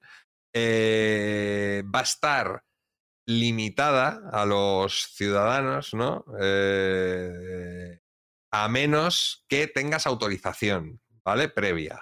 eh, 0.53 1.83
va 1.93 1.99
a 1.99 2.03
estar 2.03 2.63
limitada 3.25 4.21
a 4.31 4.45
los 4.45 5.13
ciudadanos, 5.15 5.93
¿no? 5.93 6.25
Eh, 6.41 7.98
a 8.51 8.67
menos 8.69 9.45
que 9.47 9.67
tengas 9.67 10.07
autorización, 10.07 10.99
¿vale? 11.23 11.49
Previa. 11.49 12.01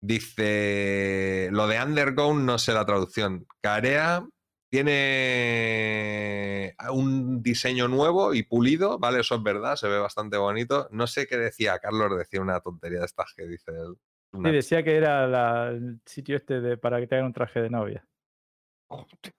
Dice, 0.00 1.48
lo 1.52 1.66
de 1.66 1.82
undergone 1.82 2.44
no 2.44 2.58
sé 2.58 2.72
la 2.72 2.86
traducción. 2.86 3.46
Carea 3.60 4.24
tiene 4.70 6.74
un 6.92 7.42
diseño 7.42 7.88
nuevo 7.88 8.34
y 8.34 8.42
pulido, 8.44 8.98
¿vale? 8.98 9.20
Eso 9.20 9.36
es 9.36 9.42
verdad, 9.42 9.76
se 9.76 9.88
ve 9.88 9.98
bastante 9.98 10.36
bonito. 10.36 10.88
No 10.92 11.06
sé 11.06 11.26
qué 11.26 11.36
decía, 11.36 11.78
Carlos 11.78 12.16
decía 12.16 12.40
una 12.40 12.60
tontería 12.60 13.00
de 13.00 13.06
estas 13.06 13.32
que 13.34 13.46
dice 13.46 13.72
él. 13.72 13.94
Sí, 14.32 14.50
decía 14.52 14.82
que 14.84 14.94
era 14.96 15.26
la- 15.26 15.68
el 15.70 16.00
sitio 16.04 16.36
este 16.36 16.60
de, 16.60 16.76
para 16.76 17.00
que 17.00 17.06
te 17.06 17.14
hagan 17.14 17.28
un 17.28 17.32
traje 17.32 17.60
de 17.60 17.70
novia. 17.70 18.06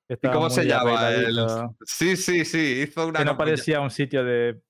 ¿Y 0.10 0.28
cómo 0.30 0.50
se 0.50 0.66
llama? 0.66 1.10
El... 1.12 1.38
Sí, 1.86 2.18
sí, 2.18 2.44
sí, 2.44 2.84
hizo 2.88 3.08
una 3.08 3.20
Que 3.20 3.26
no 3.26 3.32
campaña- 3.32 3.52
parecía 3.52 3.82
un 3.82 3.92
sitio 3.92 4.24
de 4.24 4.62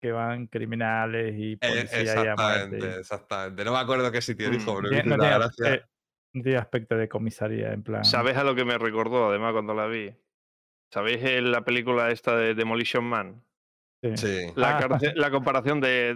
que 0.00 0.12
van 0.12 0.46
criminales 0.46 1.34
y 1.36 1.52
Eh, 1.52 1.58
policía 1.60 2.02
y 2.02 2.08
a 2.08 2.36
muerte. 2.36 2.36
exactamente, 2.40 3.00
exactamente. 3.00 3.64
No 3.64 3.72
me 3.72 3.78
acuerdo 3.78 4.10
qué 4.10 4.20
sitio 4.22 4.48
Mm, 4.48 4.52
dijo, 4.52 4.74
pero 4.76 4.88
no 4.88 5.02
tiene, 5.02 5.16
gracia. 5.38 5.74
eh, 5.74 5.82
no 6.32 6.42
tiene 6.42 6.58
aspecto 6.58 6.96
de 6.96 7.08
comisaría, 7.08 7.72
en 7.72 7.82
plan. 7.82 8.04
¿Sabes 8.04 8.36
a 8.36 8.44
lo 8.44 8.54
que 8.54 8.64
me 8.64 8.78
recordó, 8.78 9.28
además, 9.28 9.52
cuando 9.52 9.74
la 9.74 9.86
vi? 9.86 10.14
¿Sabéis 10.92 11.42
la 11.42 11.64
película 11.64 12.10
esta 12.10 12.36
de 12.36 12.54
Demolition 12.54 13.04
Man? 13.04 13.44
Sí. 14.02 14.16
Sí. 14.16 14.52
La, 14.56 14.78
Ah. 14.78 14.80
cárcel- 14.80 15.12
la 15.16 15.30
comparación 15.30 15.80
de, 15.80 16.14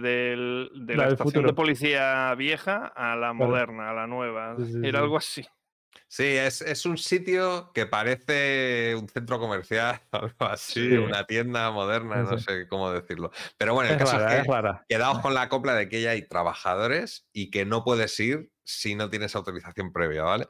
La 0.87 1.07
estación 1.09 1.45
de 1.45 1.53
policía 1.53 2.33
vieja 2.35 2.87
a 2.87 3.15
la 3.15 3.33
moderna, 3.33 3.91
a 3.91 3.93
la 3.93 4.07
nueva. 4.07 4.55
Sí, 4.57 4.65
sí, 4.65 4.79
Era 4.79 4.99
sí. 4.99 5.03
algo 5.03 5.17
así. 5.17 5.45
Sí, 6.07 6.23
es, 6.23 6.61
es 6.61 6.85
un 6.85 6.97
sitio 6.97 7.71
que 7.73 7.87
parece 7.87 8.95
un 8.95 9.09
centro 9.09 9.39
comercial, 9.39 9.99
algo 10.11 10.33
así, 10.45 10.89
Sí. 10.89 10.97
una 10.97 11.25
tienda 11.25 11.71
moderna, 11.71 12.23
Sí, 12.25 12.31
no 12.31 12.37
sí. 12.37 12.45
sé 12.47 12.67
cómo 12.67 12.91
decirlo. 12.91 13.31
Pero 13.57 13.73
bueno, 13.73 13.89
el 13.89 13.95
Es 13.95 14.03
caso 14.03 14.17
rara, 14.19 14.33
es 14.35 14.47
es 14.47 14.47
que 14.47 14.95
quedaos 14.95 15.19
con 15.19 15.33
la 15.33 15.49
copla 15.49 15.73
de 15.75 15.89
que 15.89 16.01
ya 16.01 16.11
hay 16.11 16.27
trabajadores 16.27 17.27
y 17.33 17.49
que 17.51 17.65
no 17.65 17.83
puedes 17.83 18.17
ir 18.19 18.49
si 18.63 18.95
no 18.95 19.09
tienes 19.09 19.35
autorización 19.35 19.91
previa, 19.91 20.23
¿vale? 20.23 20.47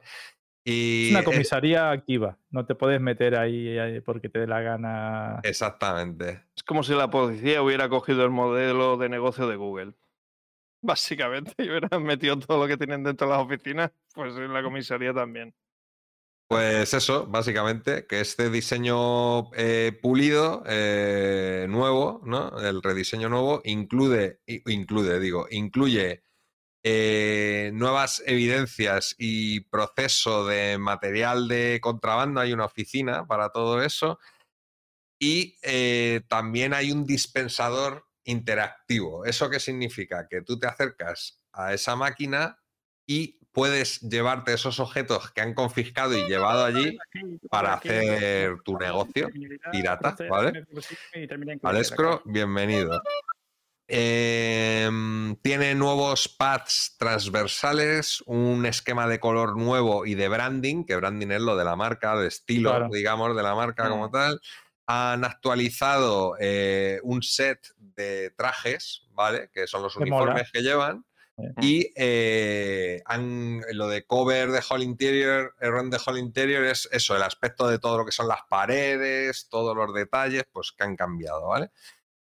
Y 0.64 1.06
Es 1.06 1.10
una 1.12 1.24
comisaría 1.24 1.90
activa. 1.90 2.38
No 2.50 2.66
te 2.66 2.74
puedes 2.74 3.00
meter 3.00 3.36
ahí, 3.38 3.78
ahí 3.78 4.00
porque 4.00 4.28
te 4.28 4.40
dé 4.40 4.46
la 4.46 4.60
gana. 4.60 5.40
exactamente. 5.44 6.44
Es 6.56 6.62
como 6.64 6.82
si 6.82 6.92
la 6.94 7.08
policía 7.10 7.62
hubiera 7.62 7.88
cogido 7.88 8.24
el 8.24 8.30
modelo 8.30 8.96
de 8.96 9.08
negocio 9.08 9.46
de 9.48 9.56
Google. 9.56 9.94
Básicamente, 10.86 11.52
y 11.58 11.68
hubieran 11.68 12.04
metido 12.04 12.38
todo 12.38 12.58
lo 12.58 12.68
que 12.68 12.76
tienen 12.76 13.02
dentro 13.02 13.26
de 13.26 13.32
las 13.32 13.44
oficinas, 13.44 13.90
pues 14.14 14.36
en 14.36 14.52
la 14.52 14.62
comisaría 14.62 15.12
también. 15.12 15.52
Pues 16.48 16.94
eso, 16.94 17.26
básicamente, 17.26 18.06
que 18.06 18.20
este 18.20 18.50
diseño 18.50 19.52
eh, 19.54 19.98
pulido, 20.00 20.62
eh, 20.64 21.66
nuevo, 21.68 22.20
¿no? 22.24 22.60
El 22.60 22.84
rediseño 22.84 23.28
nuevo 23.28 23.62
incluye, 23.64 24.38
incluye, 24.46 25.18
digo, 25.18 25.48
incluye 25.50 26.22
eh, 26.84 27.72
nuevas 27.74 28.22
evidencias 28.26 29.16
y 29.18 29.62
proceso 29.62 30.46
de 30.46 30.78
material 30.78 31.48
de 31.48 31.80
contrabando. 31.82 32.40
Hay 32.40 32.52
una 32.52 32.66
oficina 32.66 33.26
para 33.26 33.50
todo 33.50 33.82
eso. 33.82 34.20
Y 35.18 35.56
también 36.28 36.74
hay 36.74 36.92
un 36.92 37.06
dispensador 37.06 38.05
interactivo. 38.26 39.24
¿Eso 39.24 39.48
qué 39.48 39.58
significa? 39.60 40.26
Que 40.28 40.42
tú 40.42 40.58
te 40.58 40.66
acercas 40.66 41.42
a 41.52 41.72
esa 41.72 41.96
máquina 41.96 42.58
y 43.06 43.38
puedes 43.52 44.00
llevarte 44.00 44.52
esos 44.52 44.78
objetos 44.80 45.30
que 45.32 45.40
han 45.40 45.54
confiscado 45.54 46.14
y 46.16 46.26
llevado 46.26 46.64
allí 46.64 46.98
para 47.48 47.74
hacer 47.74 48.60
tu 48.62 48.76
negocio 48.76 49.30
pirata, 49.72 50.14
¿vale? 50.28 50.66
Alescro, 51.62 52.22
bienvenido. 52.26 53.00
Em, 53.88 55.36
tiene 55.42 55.76
nuevos 55.76 56.28
pads 56.28 56.96
transversales, 56.98 58.20
un 58.26 58.66
esquema 58.66 59.06
de 59.06 59.20
color 59.20 59.56
nuevo 59.56 60.06
y 60.06 60.16
de 60.16 60.28
branding, 60.28 60.84
que 60.84 60.96
branding 60.96 61.30
es 61.30 61.40
lo 61.40 61.56
de 61.56 61.64
la 61.64 61.76
marca, 61.76 62.16
de 62.16 62.26
estilo, 62.26 62.70
Claro. 62.70 62.88
digamos, 62.92 63.36
de 63.36 63.42
la 63.44 63.54
marca 63.54 63.88
como 63.88 64.08
Mm. 64.08 64.12
tal. 64.12 64.40
Han 64.86 65.24
actualizado 65.24 66.36
eh, 66.38 67.00
un 67.02 67.22
set 67.22 67.66
de 67.78 68.30
trajes, 68.30 69.06
¿vale? 69.10 69.50
Que 69.52 69.66
son 69.66 69.82
los 69.82 69.94
Que 69.96 70.06
mola. 70.06 70.24
uniformes 70.24 70.50
que 70.52 70.62
llevan. 70.62 71.04
Y 71.60 71.92
eh, 71.96 73.02
han, 73.04 73.60
lo 73.72 73.88
de 73.88 74.06
cover 74.06 74.50
de 74.52 74.62
Hall 74.70 74.82
Interior, 74.82 75.54
el 75.60 75.70
run 75.70 75.90
de 75.90 75.98
Hall 76.06 76.16
Interior 76.16 76.64
es 76.64 76.88
eso, 76.92 77.14
el 77.14 77.22
aspecto 77.22 77.68
de 77.68 77.78
todo 77.78 77.98
lo 77.98 78.06
que 78.06 78.12
son 78.12 78.26
las 78.26 78.40
paredes, 78.48 79.46
todos 79.50 79.76
los 79.76 79.92
detalles, 79.92 80.44
pues 80.50 80.72
que 80.72 80.84
han 80.84 80.96
cambiado, 80.96 81.48
¿vale? 81.48 81.72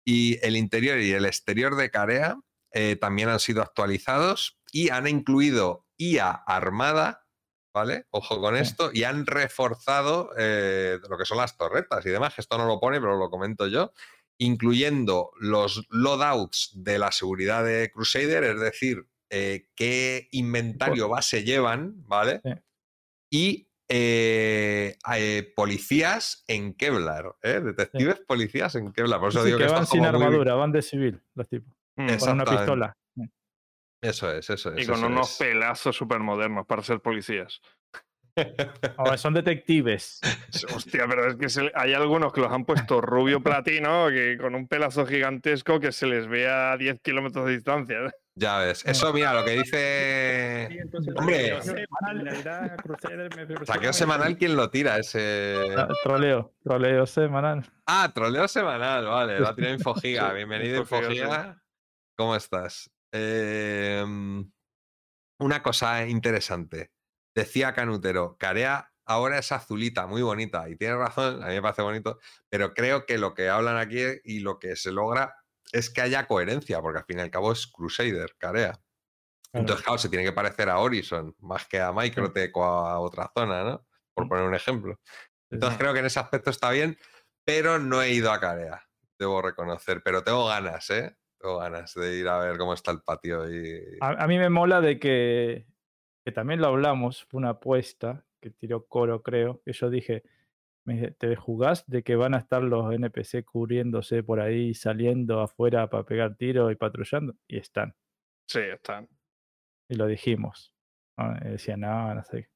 Y 0.05 0.37
el 0.45 0.55
interior 0.55 0.99
y 0.99 1.11
el 1.11 1.25
exterior 1.25 1.75
de 1.75 1.89
Carea 1.91 2.37
eh, 2.71 2.95
también 2.95 3.27
han 3.27 3.41
sido 3.41 3.61
actualizados 3.61 4.57
y 4.71 4.89
han 4.89 5.05
incluido 5.07 5.85
IA 5.97 6.31
armada, 6.31 7.22
¿vale? 7.73 8.05
Ojo 8.11 8.39
con 8.39 8.55
Sí. 8.55 8.61
esto, 8.61 8.91
y 8.93 9.03
han 9.03 9.25
reforzado 9.25 10.29
eh, 10.37 10.99
lo 11.09 11.17
que 11.17 11.25
son 11.25 11.37
las 11.39 11.57
torretas 11.57 12.05
y 12.05 12.09
demás, 12.09 12.35
que 12.35 12.41
esto 12.41 12.57
no 12.57 12.65
lo 12.67 12.79
pone, 12.79 12.99
pero 12.99 13.17
lo 13.17 13.29
comento 13.29 13.67
yo 13.67 13.91
incluyendo 14.39 15.31
los 15.39 15.85
loadouts 15.89 16.71
de 16.75 16.97
la 16.99 17.11
seguridad 17.11 17.63
de 17.63 17.91
Crusader, 17.91 18.43
es 18.43 18.59
decir, 18.59 19.05
eh, 19.29 19.69
qué 19.75 20.27
inventario 20.31 21.07
base 21.07 21.43
llevan, 21.43 21.93
¿vale? 22.07 22.41
Sí. 22.43 22.51
Y 23.31 23.67
eh, 23.89 24.97
eh, 25.15 25.53
policías 25.55 26.43
en 26.47 26.73
Kevlar, 26.73 27.35
¿eh? 27.43 27.61
detectives 27.63 28.19
policías 28.21 28.73
en 28.75 28.91
Kevlar. 28.91 29.19
Por 29.19 29.29
eso 29.29 29.41
Sí, 29.41 29.45
digo 29.47 29.59
que 29.59 29.65
que, 29.67 29.71
van 29.71 29.85
sin 29.85 29.99
como 29.99 30.11
muy- 30.13 30.23
armadura, 30.25 30.55
van 30.55 30.71
de 30.71 30.81
civil, 30.81 31.21
los 31.35 31.47
tipos. 31.47 31.73
Con 31.95 32.29
una 32.31 32.43
pistola. 32.45 32.97
Eso 34.03 34.29
es, 34.31 34.49
eso 34.49 34.73
es. 34.73 34.83
Y 34.83 34.85
con 34.85 35.01
unos 35.03 35.31
es. 35.31 35.37
pelazos 35.37 35.95
súper 35.95 36.19
modernos 36.19 36.65
para 36.67 36.83
ser 36.83 36.99
policías. 36.99 37.61
Ahora 38.97 39.17
son 39.17 39.33
detectives. 39.33 40.19
Hostia, 40.75 41.05
pero 41.07 41.29
es 41.29 41.35
que 41.35 41.49
se 41.49 41.71
hay 41.73 41.93
algunos 41.93 42.33
que 42.33 42.41
los 42.41 42.51
han 42.51 42.65
puesto 42.65 42.99
rubio 42.99 43.41
platino, 43.41 44.09
que 44.09 44.37
con 44.37 44.55
un 44.55 44.67
pelazo 44.67 45.05
gigantesco 45.05 45.79
que 45.79 45.91
se 45.91 46.07
les 46.07 46.27
ve 46.27 46.49
a 46.49 46.75
10 46.75 46.99
kilómetros 47.01 47.45
de 47.45 47.51
distancia. 47.53 47.97
Ya 48.35 48.57
ves. 48.57 48.83
Eso, 48.85 49.13
mira, 49.13 49.33
lo 49.33 49.45
que 49.45 49.51
dice. 49.51 50.67
Hombre, 51.15 51.61
saqueo 53.65 53.93
semanal, 53.93 54.35
¿quién 54.37 54.55
lo 54.55 54.69
tira? 54.69 54.97
Ese. 54.97 55.75
Ah, 55.77 55.87
Troleo, 56.03 56.53
troleo 56.63 57.05
semanal. 57.05 57.63
Ah, 57.85 58.11
troleo 58.13 58.47
semanal, 58.47 59.05
vale, 59.05 59.39
lo 59.39 59.47
ha 59.47 59.55
tirado 59.55 59.75
Infogiga. 59.75 60.33
Bienvenido. 60.33 60.79
Infogiga. 60.79 61.63
¿Cómo 62.17 62.35
estás? 62.35 62.89
Eh, 63.13 64.03
una 65.39 65.63
cosa 65.63 66.05
interesante. 66.05 66.91
Decía 67.35 67.73
Canutero, 67.73 68.37
Carea 68.37 68.93
ahora 69.05 69.37
es 69.37 69.51
azulita, 69.51 70.07
muy 70.07 70.21
bonita, 70.21 70.69
y 70.69 70.75
tiene 70.75 70.95
razón, 70.95 71.43
a 71.43 71.47
mí 71.47 71.55
me 71.55 71.61
parece 71.61 71.81
bonito, 71.81 72.19
pero 72.49 72.73
creo 72.73 73.05
que 73.05 73.17
lo 73.17 73.33
que 73.33 73.49
hablan 73.49 73.77
aquí 73.77 74.01
y 74.23 74.39
lo 74.39 74.59
que 74.59 74.75
se 74.75 74.91
logra 74.91 75.35
es 75.71 75.89
que 75.89 76.01
haya 76.01 76.27
coherencia, 76.27 76.81
porque 76.81 76.99
al 76.99 77.05
fin 77.05 77.19
y 77.19 77.21
al 77.21 77.31
cabo 77.31 77.51
es 77.51 77.67
Crusader, 77.67 78.35
Carea. 78.37 78.79
Entonces, 79.51 79.85
claro, 79.85 79.99
se 79.99 80.09
tiene 80.09 80.25
que 80.25 80.31
parecer 80.31 80.69
a 80.69 80.79
Horizon, 80.79 81.35
más 81.39 81.67
que 81.67 81.79
a 81.79 81.91
Microtech 81.91 82.55
o 82.57 82.63
a 82.63 82.99
otra 82.99 83.31
zona, 83.35 83.63
¿no? 83.63 83.85
Por 84.13 84.27
poner 84.27 84.45
un 84.45 84.55
ejemplo. 84.55 84.99
Entonces 85.51 85.77
creo 85.77 85.93
que 85.93 85.99
en 85.99 86.05
ese 86.05 86.19
aspecto 86.19 86.49
está 86.49 86.71
bien, 86.71 86.97
pero 87.45 87.77
no 87.77 88.01
he 88.01 88.11
ido 88.11 88.31
a 88.31 88.39
Carea, 88.39 88.83
debo 89.19 89.41
reconocer. 89.43 90.01
Pero 90.03 90.23
tengo 90.23 90.47
ganas, 90.47 90.89
¿eh? 90.89 91.15
Tengo 91.43 91.57
ganas 91.57 91.93
de 91.93 92.15
ir 92.15 92.27
a 92.29 92.39
ver 92.39 92.57
cómo 92.57 92.73
está 92.73 92.91
el 92.91 93.01
patio. 93.01 93.51
Y... 93.53 93.97
A, 93.99 94.23
a 94.23 94.27
mí 94.27 94.37
me 94.37 94.49
mola 94.49 94.79
de 94.79 94.97
que, 94.97 95.67
que 96.23 96.31
también 96.31 96.61
lo 96.61 96.67
hablamos, 96.67 97.25
fue 97.25 97.39
una 97.39 97.49
apuesta 97.49 98.23
que 98.39 98.49
tiró 98.49 98.85
Coro, 98.85 99.21
creo, 99.21 99.61
que 99.65 99.73
yo 99.73 99.89
dije, 99.89 100.23
me 100.85 101.11
¿te 101.11 101.35
jugás 101.35 101.85
de 101.85 102.01
que 102.01 102.15
van 102.15 102.33
a 102.33 102.37
estar 102.37 102.63
los 102.63 102.93
NPC 102.93 103.43
cubriéndose 103.43 104.23
por 104.23 104.39
ahí, 104.39 104.73
saliendo 104.73 105.41
afuera 105.41 105.89
para 105.89 106.03
pegar 106.03 106.35
tiro 106.37 106.71
y 106.71 106.75
patrullando? 106.75 107.35
Y 107.45 107.57
están, 107.57 107.93
Sí, 108.47 108.59
están. 108.59 109.09
y 109.89 109.95
lo 109.95 110.07
dijimos. 110.07 110.73
¿no? 111.17 111.35
Y 111.45 111.49
decía, 111.51 111.75
no, 111.75 112.15
no 112.15 112.23
sé. 112.23 112.49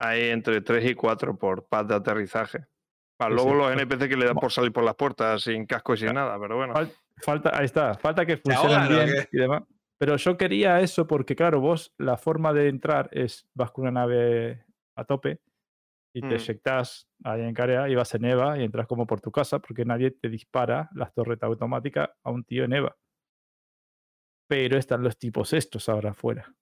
Hay 0.00 0.30
entre 0.30 0.60
3 0.62 0.90
y 0.90 0.94
4 0.96 1.38
por 1.38 1.68
pad 1.68 1.84
de 1.86 1.94
aterrizaje. 1.94 2.58
Sí, 2.58 3.28
luego 3.30 3.50
sí. 3.50 3.56
los 3.56 3.72
NPC 3.72 4.08
que 4.08 4.16
le 4.16 4.26
dan 4.26 4.34
por 4.34 4.50
salir 4.50 4.72
por 4.72 4.82
las 4.82 4.96
puertas 4.96 5.42
sin 5.42 5.64
casco 5.64 5.94
y 5.94 5.98
sin 5.98 6.12
nada, 6.12 6.36
pero 6.40 6.56
bueno. 6.56 6.74
Fal- 7.16 7.24
falta, 7.42 7.58
ahí 7.58 7.64
está, 7.66 7.94
falta 7.94 8.26
que 8.26 8.36
funcionen 8.36 8.88
bien 8.88 9.08
y 9.30 9.36
demás. 9.38 9.62
Pero 9.98 10.16
yo 10.16 10.36
quería 10.36 10.80
eso 10.80 11.06
porque, 11.06 11.36
claro, 11.36 11.60
vos 11.60 11.92
la 11.98 12.16
forma 12.16 12.52
de 12.52 12.68
entrar 12.68 13.08
es 13.12 13.46
vas 13.54 13.70
con 13.70 13.82
una 13.86 14.00
nave 14.00 14.64
a 14.96 15.04
tope 15.04 15.40
y 16.14 16.20
te 16.20 16.26
Mm. 16.34 16.38
eyectás 16.38 17.08
ahí 17.24 17.42
en 17.42 17.54
Carea 17.54 17.88
y 17.88 17.94
vas 17.94 18.12
en 18.14 18.24
EVA 18.24 18.58
y 18.58 18.64
entras 18.64 18.86
como 18.86 19.06
por 19.06 19.20
tu 19.20 19.30
casa 19.30 19.60
porque 19.60 19.84
nadie 19.84 20.10
te 20.10 20.28
dispara 20.28 20.90
las 20.94 21.14
torretas 21.14 21.46
automáticas 21.48 22.10
a 22.24 22.30
un 22.30 22.44
tío 22.44 22.64
en 22.64 22.72
EVA. 22.72 22.96
Pero 24.48 24.76
están 24.76 25.02
los 25.02 25.16
tipos 25.18 25.52
estos 25.52 25.88
ahora 25.88 26.10
afuera. 26.10 26.52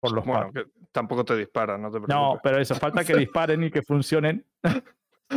Por 0.00 0.12
los 0.12 0.24
Bueno, 0.24 0.52
que 0.52 0.66
tampoco 0.92 1.24
te 1.24 1.36
disparan, 1.36 1.80
no 1.80 1.90
te 1.90 1.98
No, 2.00 2.06
preocupes. 2.06 2.40
pero 2.42 2.58
eso, 2.58 2.74
falta 2.74 3.04
que 3.04 3.14
disparen 3.32 3.62
y 3.64 3.70
que 3.70 3.82
funcionen. 3.82 4.44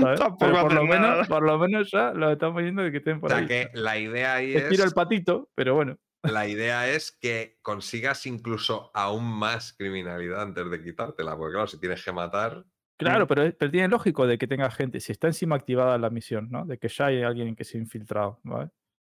Pero 0.02 0.38
por 0.38 0.74
lo, 0.74 0.84
menos, 0.84 1.00
nada. 1.02 1.24
por 1.26 1.44
lo 1.44 1.58
menos 1.60 1.90
ya 1.92 2.12
lo 2.14 2.32
estamos 2.32 2.62
viendo 2.62 2.82
de 2.84 2.92
que 2.92 2.98
estén 2.98 3.18
O 3.18 3.22
por 3.22 3.30
sea 3.32 3.40
ahí. 3.40 3.48
que 3.48 3.70
la 3.74 3.98
idea 3.98 4.34
ahí 4.36 4.54
Te 4.54 4.60
es. 4.60 4.70
tiro 4.70 4.84
el 4.84 4.92
patito, 4.92 5.50
pero 5.56 5.76
bueno. 5.76 5.98
La 6.24 6.48
idea 6.48 6.88
es 6.90 7.12
que 7.12 7.58
consigas 7.62 8.26
incluso 8.26 8.90
aún 8.96 9.26
más 9.26 9.74
criminalidad 9.74 10.42
antes 10.42 10.70
de 10.72 10.82
quitártela. 10.84 11.38
Porque 11.38 11.54
claro, 11.54 11.68
si 11.68 11.80
tienes 11.80 12.04
que 12.04 12.12
matar. 12.12 12.66
Claro, 12.98 13.28
pero, 13.28 13.44
es- 13.44 13.54
pero 13.56 13.70
tiene 13.72 13.88
lógico 13.90 14.26
de 14.26 14.38
que 14.38 14.48
tenga 14.48 14.72
gente, 14.72 15.00
si 15.00 15.12
está 15.12 15.28
encima 15.28 15.56
activada 15.56 15.98
la 15.98 16.10
misión, 16.10 16.50
¿no? 16.50 16.66
De 16.66 16.78
que 16.80 16.88
ya 16.88 17.08
hay 17.08 17.22
alguien 17.24 17.56
que 17.56 17.64
se 17.64 17.78
ha 17.78 17.82
infiltrado, 17.82 18.40
¿vale? 18.44 18.70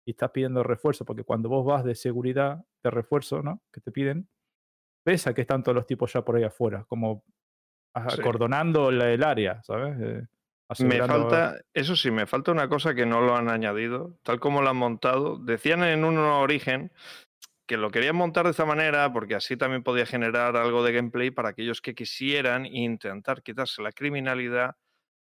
Y 0.06 0.12
estás 0.12 0.30
pidiendo 0.30 0.62
refuerzo, 0.62 1.04
porque 1.04 1.24
cuando 1.24 1.48
vos 1.48 1.66
vas 1.66 1.84
de 1.84 1.94
seguridad, 1.94 2.64
de 2.82 2.90
refuerzo, 2.90 3.42
¿no? 3.42 3.60
Que 3.72 3.80
te 3.80 3.92
piden, 3.92 4.28
ves 5.04 5.26
a 5.26 5.34
que 5.34 5.42
están 5.42 5.62
todos 5.62 5.74
los 5.76 5.86
tipos 5.86 6.12
ya 6.12 6.24
por 6.24 6.36
ahí 6.36 6.44
afuera, 6.44 6.84
como 6.88 7.24
Sí. 8.08 8.20
acordonando 8.20 8.90
la- 8.90 9.10
el 9.12 9.22
área, 9.22 9.62
¿sabes? 9.64 9.96
Eh, 10.00 10.26
Me 10.80 11.02
falta, 11.06 11.60
eso 11.74 11.96
sí, 11.96 12.10
me 12.10 12.26
falta 12.26 12.50
una 12.52 12.68
cosa 12.68 12.94
que 12.94 13.04
no 13.06 13.20
lo 13.20 13.36
han 13.36 13.48
añadido, 13.50 14.18
tal 14.22 14.40
como 14.40 14.62
lo 14.62 14.70
han 14.70 14.76
montado. 14.76 15.36
Decían 15.38 15.82
en 15.84 16.04
un 16.04 16.16
origen 16.18 16.92
que 17.66 17.76
lo 17.76 17.90
querían 17.90 18.16
montar 18.16 18.44
de 18.44 18.50
esta 18.52 18.64
manera 18.64 19.12
porque 19.12 19.34
así 19.34 19.56
también 19.56 19.82
podía 19.82 20.06
generar 20.06 20.56
algo 20.56 20.82
de 20.82 20.92
gameplay 20.92 21.30
para 21.30 21.50
aquellos 21.50 21.80
que 21.80 21.94
quisieran 21.94 22.66
intentar 22.66 23.42
quitarse 23.42 23.82
la 23.82 23.92
criminalidad 23.92 24.76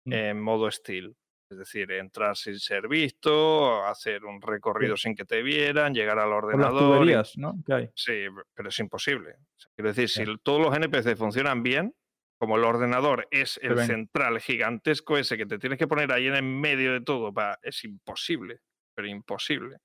Mm. 0.04 0.12
en 0.12 0.40
modo 0.40 0.70
steel. 0.70 1.16
Es 1.50 1.58
decir, 1.58 1.90
entrar 1.92 2.36
sin 2.36 2.58
ser 2.60 2.88
visto, 2.88 3.84
hacer 3.86 4.24
un 4.24 4.40
recorrido 4.40 4.96
sin 4.98 5.14
que 5.14 5.24
te 5.24 5.42
vieran, 5.42 5.94
llegar 5.94 6.18
al 6.18 6.30
por 6.30 6.44
las 6.44 6.54
ordenador. 6.72 6.82
y- 6.82 6.98
tuberías, 6.98 7.38
¿no? 7.38 7.54
Hay. 7.68 7.88
Sí, 7.94 8.26
pero 8.54 8.68
es 8.68 8.78
imposible. 8.78 9.36
Quiero 9.74 9.88
decir, 9.88 10.08
si 10.08 10.24
todos 10.42 10.60
los 10.60 10.74
NPC 10.76 11.16
funcionan 11.16 11.62
bien, 11.62 11.94
como 12.38 12.56
el 12.56 12.64
ordenador 12.64 13.26
es 13.30 13.58
el 13.62 13.70
central 13.86 14.40
gigantesco 14.40 15.18
ese 15.18 15.36
que 15.36 15.46
te 15.46 15.58
tienes 15.58 15.78
que 15.78 15.88
poner 15.88 16.12
ahí 16.12 16.26
en 16.28 16.34
el 16.36 16.42
medio 16.44 16.92
de 16.92 17.00
todo, 17.00 17.32
pa- 17.34 17.58
es 17.62 17.84
imposible, 17.84 18.60
pero 18.94 19.08
imposible. 19.08 19.78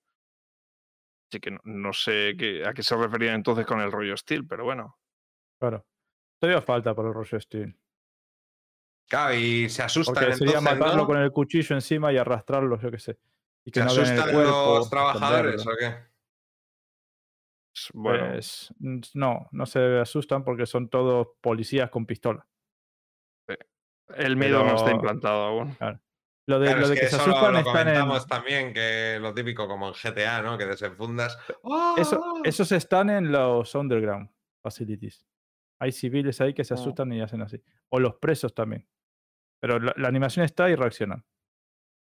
Así 1.32 1.40
que 1.40 1.52
no, 1.52 1.60
no 1.64 1.94
sé 1.94 2.36
qué- 2.38 2.64
a 2.66 2.74
qué 2.74 2.84
se 2.84 2.96
referían 2.96 3.36
entonces 3.36 3.66
con 3.66 3.80
el 3.82 3.92
rollo 3.92 4.16
Steel, 4.16 4.46
pero 4.48 4.64
bueno. 4.66 5.00
Claro. 5.60 5.86
Todavía 6.40 6.62
falta 6.62 6.94
para 6.94 7.08
el 7.08 7.14
rollo 7.16 7.40
Steel. 7.40 7.76
Claro, 9.10 9.34
y 9.36 9.70
se 9.70 9.82
asustan. 9.84 10.14
Porque 10.16 10.34
sería 10.36 10.58
entonces, 10.58 10.80
matarlo 10.80 11.02
¿no? 11.02 11.08
con 11.08 11.18
el 11.18 11.32
cuchillo 11.32 11.76
encima 11.76 12.14
y 12.14 12.18
arrastrarlo, 12.18 12.80
yo 12.80 12.92
qué 12.92 13.00
sé. 13.00 13.20
Y 13.66 13.72
que 13.72 13.80
¿Se 13.80 13.86
no 13.86 13.94
vean 13.96 14.06
el 14.06 14.12
asustan 14.14 14.34
cuerpo, 14.36 14.76
los 14.78 14.90
trabajadores 14.90 15.66
o 15.68 15.72
qué? 15.80 15.96
Bueno, 17.94 18.30
Pues, 18.34 18.74
no, 19.14 19.48
no 19.52 19.66
se 19.66 20.00
asustan 20.00 20.44
porque 20.44 20.66
son 20.66 20.90
todos 20.90 21.30
policías 21.41 21.90
con 21.90 22.06
pistola. 22.06 22.48
El 24.16 24.36
miedo 24.36 24.64
no 24.64 24.76
está 24.76 24.91
implantado 24.91 25.44
aún. 25.44 25.78
Lo 26.45 26.60
de, 26.60 26.68
Claro, 26.68 26.80
lo 26.82 26.84
es 26.84 26.90
de 26.90 26.95
que, 26.95 27.02
que, 27.02 27.08
se 27.08 27.16
eso 27.16 27.26
lo, 27.28 27.32
asustan 27.34 27.54
lo 27.54 27.60
están 27.60 27.76
en. 27.88 27.94
comentamos 27.94 28.28
también, 28.28 28.74
que 28.74 29.18
lo 29.22 29.34
típico 29.34 29.66
como 29.68 29.88
en 29.88 29.94
GTA, 29.94 30.41
¿no? 30.41 30.58
Que 30.58 30.66
desenfundas. 30.66 31.38
Eso, 31.98 32.22
¡Ah! 32.22 32.41
esos 32.44 32.72
están 32.74 33.10
en 33.10 33.32
los 33.32 33.74
underground 33.76 34.30
facilities. 34.62 35.26
Hay 35.80 35.91
civiles 35.94 36.41
ahí 36.41 36.54
que 36.54 36.64
se 36.66 36.74
Ah. 36.74 36.78
asustan 36.78 37.12
y 37.14 37.22
hacen 37.22 37.41
así. 37.41 37.64
O 37.90 38.00
los 38.00 38.16
presos 38.16 38.54
también. 38.54 38.88
Pero 39.62 39.80
la, 39.80 39.94
la 39.95 40.08
animación 40.10 40.44
está 40.45 40.70
y 40.70 40.76
reaccionan. 40.76 41.26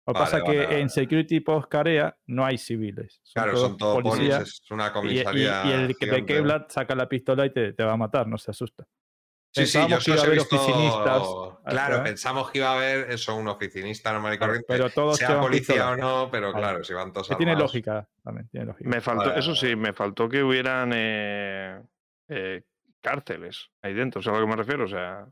Lo 0.04 0.14
que 0.14 0.18
Vale, 0.18 0.24
pasa 0.24 0.36
es 0.38 0.42
vale, 0.44 0.58
que 0.58 0.64
vale. 0.66 0.80
en 0.80 0.88
Security 0.90 1.40
Post 1.40 1.68
Carea 1.68 2.16
no 2.26 2.44
hay 2.44 2.58
civiles. 2.58 3.20
Son 3.22 3.42
Claro, 3.42 3.52
todos 3.52 3.68
son 3.68 3.76
todos 3.78 4.02
policías. 4.02 4.42
es 4.42 4.70
una 4.70 4.86
y, 4.86 4.88
y- 4.88 4.92
comisaría. 4.92 5.62
y 5.64 5.70
el 5.72 5.96
que 5.96 6.06
de 6.06 6.12
gigante. 6.12 6.34
Kevlar 6.34 6.66
saca 6.70 6.94
la 6.96 7.08
pistola 7.08 7.46
y 7.46 7.50
te, 7.52 7.72
te 7.72 7.84
va 7.84 7.92
a 7.92 7.96
matar, 7.96 8.26
no 8.26 8.36
se 8.36 8.50
asusta. 8.50 8.84
Sí, 9.54 9.66
sí, 9.66 9.78
yo 9.86 9.98
que 9.98 10.10
iba 10.12 10.20
a 10.20 10.24
haber 10.24 10.38
visto- 10.38 10.56
oficinistas, 10.56 11.28
Claro, 11.66 11.96
¿eh? 11.98 12.00
pensamos 12.04 12.50
que 12.50 12.58
iba 12.58 12.70
a 12.70 12.76
haber 12.76 13.10
eso, 13.10 13.36
un 13.36 13.46
oficinista 13.48 14.10
normal 14.12 14.34
y 14.34 14.38
corriente. 14.38 14.64
pero 14.66 14.88
todos 14.90 15.18
sea 15.18 15.40
policía 15.40 15.74
pistola. 15.74 15.90
o 15.90 15.96
no, 16.24 16.30
pero 16.32 16.50
Claro. 16.52 16.66
claro, 16.68 16.84
si 16.84 16.94
van 16.94 17.12
todos 17.12 17.28
Que 17.28 17.36
tiene 17.36 17.54
lógica 17.54 18.08
también, 18.24 18.48
tiene 18.48 18.66
lógica. 18.66 18.88
Me 18.88 19.00
faltó, 19.02 19.26
Vale, 19.28 19.40
eso 19.40 19.50
vale, 19.50 19.60
sí, 19.60 19.76
me 19.76 19.92
faltó 19.92 20.26
que 20.28 20.42
hubieran 20.42 20.90
eh, 20.94 21.82
eh, 22.28 22.62
cárceles 23.02 23.68
ahí 23.82 23.92
dentro, 23.92 24.22
¿sabes 24.22 24.38
a 24.38 24.40
lo 24.40 24.46
que 24.46 24.50
me 24.50 24.56
refiero? 24.56 24.84
O 24.84 24.88
sea, 24.88 25.26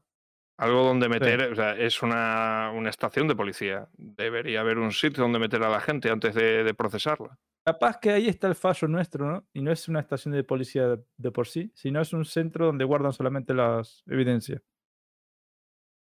algo 0.61 0.85
donde 0.85 1.09
meter, 1.09 1.41
o 1.53 1.55
sea, 1.55 1.75
es 1.75 2.03
una, 2.03 2.71
una 2.75 2.91
estación 2.91 3.27
de 3.27 3.35
policía. 3.35 3.89
Debería 3.97 4.61
haber 4.61 4.77
un 4.79 4.93
sitio 4.93 5.23
donde 5.23 5.39
meter 5.39 5.63
a 5.63 5.71
la 5.71 5.81
gente 5.81 6.11
antes 6.11 6.35
de, 6.35 6.63
de 6.63 6.75
procesarla. 6.75 7.39
Capaz 7.65 7.99
que 7.99 8.11
ahí 8.11 8.29
está 8.29 8.47
el 8.47 8.55
fallo 8.55 8.87
nuestro, 8.87 9.27
¿no? 9.27 9.47
Y 9.55 9.63
no 9.63 9.73
es 9.73 9.89
una 9.89 10.01
estación 10.01 10.35
de 10.35 10.45
policía 10.45 10.87
de, 10.87 11.03
de 11.17 11.31
por 11.31 11.47
sí, 11.47 11.73
sino 11.75 12.03
es 12.03 12.13
un 12.13 12.27
centro 12.27 12.67
donde 12.67 12.85
guardan 12.85 13.15
solamente 13.15 13.55
las 13.55 14.03
evidencias. 14.07 14.61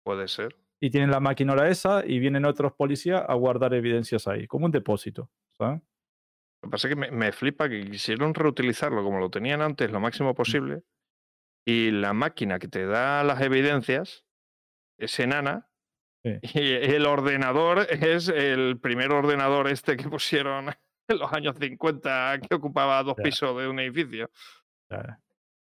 Puede 0.06 0.30
ser. 0.30 0.56
Y 0.80 0.90
tienen 0.90 1.12
la 1.12 1.20
maquinola 1.20 1.68
esa 1.68 2.06
y 2.06 2.20
vienen 2.20 2.46
otros 2.46 2.72
policías 2.74 3.26
a 3.28 3.34
guardar 3.34 3.74
evidencias 3.74 4.26
ahí, 4.26 4.48
como 4.48 4.68
un 4.68 4.72
depósito, 4.72 5.30
¿sabes? 5.58 5.82
Lo 6.64 6.70
que 6.70 6.72
pasa 6.72 6.88
es 6.88 6.96
que 6.96 7.00
me, 7.02 7.12
me 7.12 7.34
flipa 7.34 7.68
que 7.68 7.84
quisieron 7.90 8.34
reutilizarlo 8.34 9.04
como 9.04 9.20
lo 9.20 9.30
tenían 9.30 9.62
antes 9.62 9.92
lo 9.92 10.00
máximo 10.00 10.34
posible 10.34 10.84
y 11.66 11.92
la 11.92 12.14
máquina 12.14 12.58
que 12.58 12.70
te 12.70 12.86
da 12.86 13.22
las 13.26 13.42
evidencias 13.42 14.25
es 14.98 15.20
enana 15.20 15.70
Sí. 16.24 16.40
y 16.42 16.72
el 16.74 17.06
ordenador 17.06 17.86
es 17.90 18.30
el 18.30 18.80
primer 18.80 19.12
ordenador 19.12 19.68
este 19.70 19.96
que 19.96 20.10
pusieron 20.10 20.70
en 21.08 21.20
los 21.20 21.32
años 21.32 21.56
50 21.60 22.40
que 22.42 22.56
ocupaba 22.56 23.04
dos 23.04 23.16
pisos 23.16 23.56
de 23.62 23.68
un 23.68 23.80
edificio. 23.80 24.32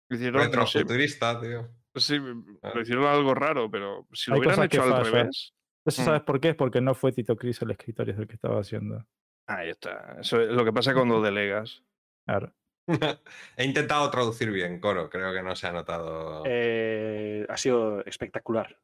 Hicieron, 0.09 0.51
no 0.51 0.67
sé, 0.67 0.79
Retrofuturista, 0.79 1.41
tío. 1.41 1.69
sí, 1.97 2.19
Claro. 2.61 2.75
lo 2.77 2.81
hicieron 2.83 3.05
algo 3.07 3.35
raro, 3.35 3.71
pero 3.71 4.07
si 4.13 4.31
lo 4.31 4.37
Hay 4.37 4.41
hubieran 4.41 4.65
hecho 4.65 4.83
al 4.83 4.91
fallan. 4.93 5.05
revés, 5.13 5.53
Eso 5.85 6.03
Mm. 6.03 6.05
sabes 6.05 6.23
por 6.23 6.41
qué? 6.41 6.49
Es 6.51 6.55
porque 6.57 6.81
no 6.81 6.95
fue 6.95 7.13
Tito 7.13 7.37
Cris 7.37 7.61
el 7.63 7.71
escritor, 7.73 8.09
es 8.11 8.19
el 8.19 8.27
que 8.27 8.35
estaba 8.35 8.61
haciendo. 8.61 9.07
ahí 9.49 9.69
está. 9.71 10.17
Eso 10.21 10.41
es 10.41 10.49
lo 10.51 10.65
que 10.65 10.73
pasa 10.73 10.93
cuando 10.95 11.21
delegas. 11.23 11.85
Claro. 12.27 12.53
He 13.57 13.65
intentado 13.65 14.11
traducir 14.11 14.51
bien, 14.51 14.81
Coro. 14.81 15.09
Creo 15.11 15.33
que 15.33 15.43
no 15.43 15.55
se 15.55 15.67
ha 15.69 15.73
notado. 15.73 16.43
Eh, 16.47 17.47
ha 17.49 17.57
sido 17.57 18.05
espectacular 18.07 18.77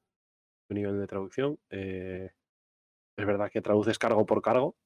nivel 0.72 0.98
de 0.98 1.06
traducción. 1.06 1.58
eh, 1.70 2.30
es 3.16 3.26
verdad 3.26 3.50
que 3.50 3.60
traduces 3.60 3.98
cargo 3.98 4.24
por 4.26 4.42
cargo. 4.42 4.76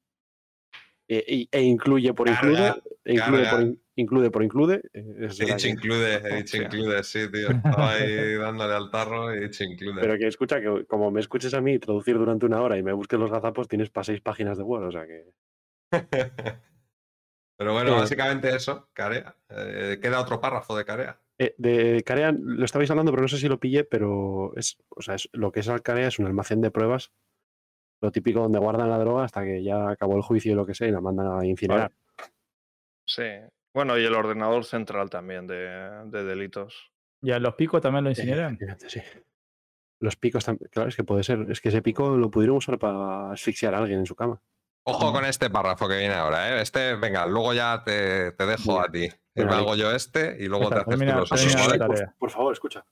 eh, 1.08 1.46
e 1.50 1.62
incluye 1.62 2.12
por 2.12 2.28
include. 2.28 2.56
Carga, 2.56 2.82
e 3.04 3.14
incluye, 3.14 3.46
por, 3.48 3.76
include 3.94 4.30
por 4.30 4.42
include. 4.42 4.82
eh, 4.92 5.16
es 5.20 5.40
He 5.40 5.46
dicho 5.46 5.68
include, 5.68 6.14
he 6.16 6.36
dicho 6.42 6.56
include, 6.56 7.02
sí, 7.04 7.30
tío. 7.30 7.50
Estaba 7.50 7.92
ahí 7.92 8.34
dándole 8.34 8.74
al 8.74 8.90
tarro 8.90 9.32
y 9.34 9.38
he 9.38 9.40
dicho 9.42 9.64
include. 9.64 10.00
pero 10.00 10.18
que 10.18 10.26
escucha, 10.26 10.60
que 10.60 10.84
como 10.86 11.10
me 11.10 11.20
escuches 11.20 11.54
a 11.54 11.60
mí 11.60 11.78
traducir 11.78 12.18
durante 12.18 12.46
una 12.46 12.60
hora 12.60 12.76
y 12.76 12.82
me 12.82 12.92
busques 12.92 13.18
los 13.18 13.30
gazapos, 13.30 13.68
tienes 13.68 13.90
para 13.90 14.04
seis 14.04 14.20
páginas 14.20 14.58
de 14.58 14.64
Word. 14.64 14.86
O 14.88 14.90
sea 14.90 15.06
que. 15.06 15.32
Pero 17.58 17.72
bueno, 17.72 17.96
básicamente 17.96 18.54
eso, 18.54 18.90
Carea. 18.92 19.34
Eh, 19.48 19.98
queda 20.02 20.20
otro 20.20 20.40
párrafo 20.40 20.76
de 20.76 20.84
Carea. 20.84 21.18
Eh, 21.38 21.54
de 21.58 22.02
Carea 22.04 22.32
lo 22.32 22.64
estabais 22.64 22.90
hablando, 22.90 23.12
pero 23.12 23.22
no 23.22 23.28
sé 23.28 23.36
si 23.38 23.48
lo 23.48 23.60
pillé, 23.60 23.84
pero 23.84 24.52
es, 24.56 24.78
o 24.88 25.02
sea, 25.02 25.14
es- 25.16 25.28
lo 25.32 25.52
que 25.52 25.60
es 25.60 25.68
Alcarea 25.68 26.08
es 26.08 26.18
un 26.18 26.26
almacén 26.26 26.60
de 26.62 26.70
pruebas, 26.70 27.12
lo 28.00 28.10
típico 28.12 28.40
donde 28.40 28.58
guardan 28.58 28.88
la 28.88 28.98
droga 28.98 29.24
hasta 29.24 29.44
que 29.44 29.62
ya 29.62 29.90
acabó 29.90 30.16
el 30.16 30.22
juicio 30.22 30.52
y 30.52 30.54
lo 30.54 30.64
que 30.66 30.74
sea 30.74 30.88
y 30.88 30.92
la 30.92 31.00
mandan 31.00 31.38
a 31.38 31.44
incinerar. 31.46 31.92
Sí. 33.06 33.24
Bueno, 33.74 33.98
y 33.98 34.04
el 34.04 34.14
ordenador 34.14 34.64
central 34.64 35.10
también 35.10 35.46
de, 35.46 35.56
de 36.06 36.24
delitos. 36.24 36.90
¿Y 37.22 37.30
a 37.32 37.38
los 37.38 37.54
picos 37.54 37.82
también 37.82 38.04
lo 38.04 38.10
Eh, 38.10 38.12
incineran? 38.12 38.58
sí. 38.88 39.00
Los 40.00 40.16
picos 40.16 40.44
también, 40.44 40.68
claro, 40.70 40.88
es 40.88 40.96
que 40.96 41.04
puede 41.04 41.22
ser, 41.22 41.46
es 41.50 41.60
que 41.60 41.68
ese 41.70 41.82
pico 41.82 42.16
lo 42.16 42.30
pudieron 42.30 42.56
usar 42.56 42.78
para 42.78 43.32
asfixiar 43.32 43.74
a 43.74 43.78
alguien 43.78 44.00
en 44.00 44.06
su 44.06 44.14
cama. 44.14 44.40
Ojo 44.84 45.12
con 45.12 45.24
este 45.24 45.50
párrafo 45.50 45.88
que 45.88 45.98
viene 45.98 46.14
ahora, 46.14 46.50
¿eh? 46.58 46.62
Este, 46.62 46.94
venga, 46.94 47.26
luego 47.26 47.52
ya 47.54 47.82
te, 47.84 48.32
te 48.32 48.46
dejo 48.46 48.80
a 48.80 48.88
ti. 48.90 49.08
Venga, 49.36 49.50
Me 49.50 49.56
hago 49.56 49.76
yo 49.76 49.92
este 49.92 50.36
y 50.40 50.46
luego 50.46 50.68
te 50.68 50.76
haces 50.76 50.84
tú 50.84 50.90
los 50.90 50.98
termina 50.98 51.22
otros, 51.22 51.88
tarea. 51.88 52.14
Por 52.18 52.30
favor, 52.30 52.52
escucha. 52.52 52.84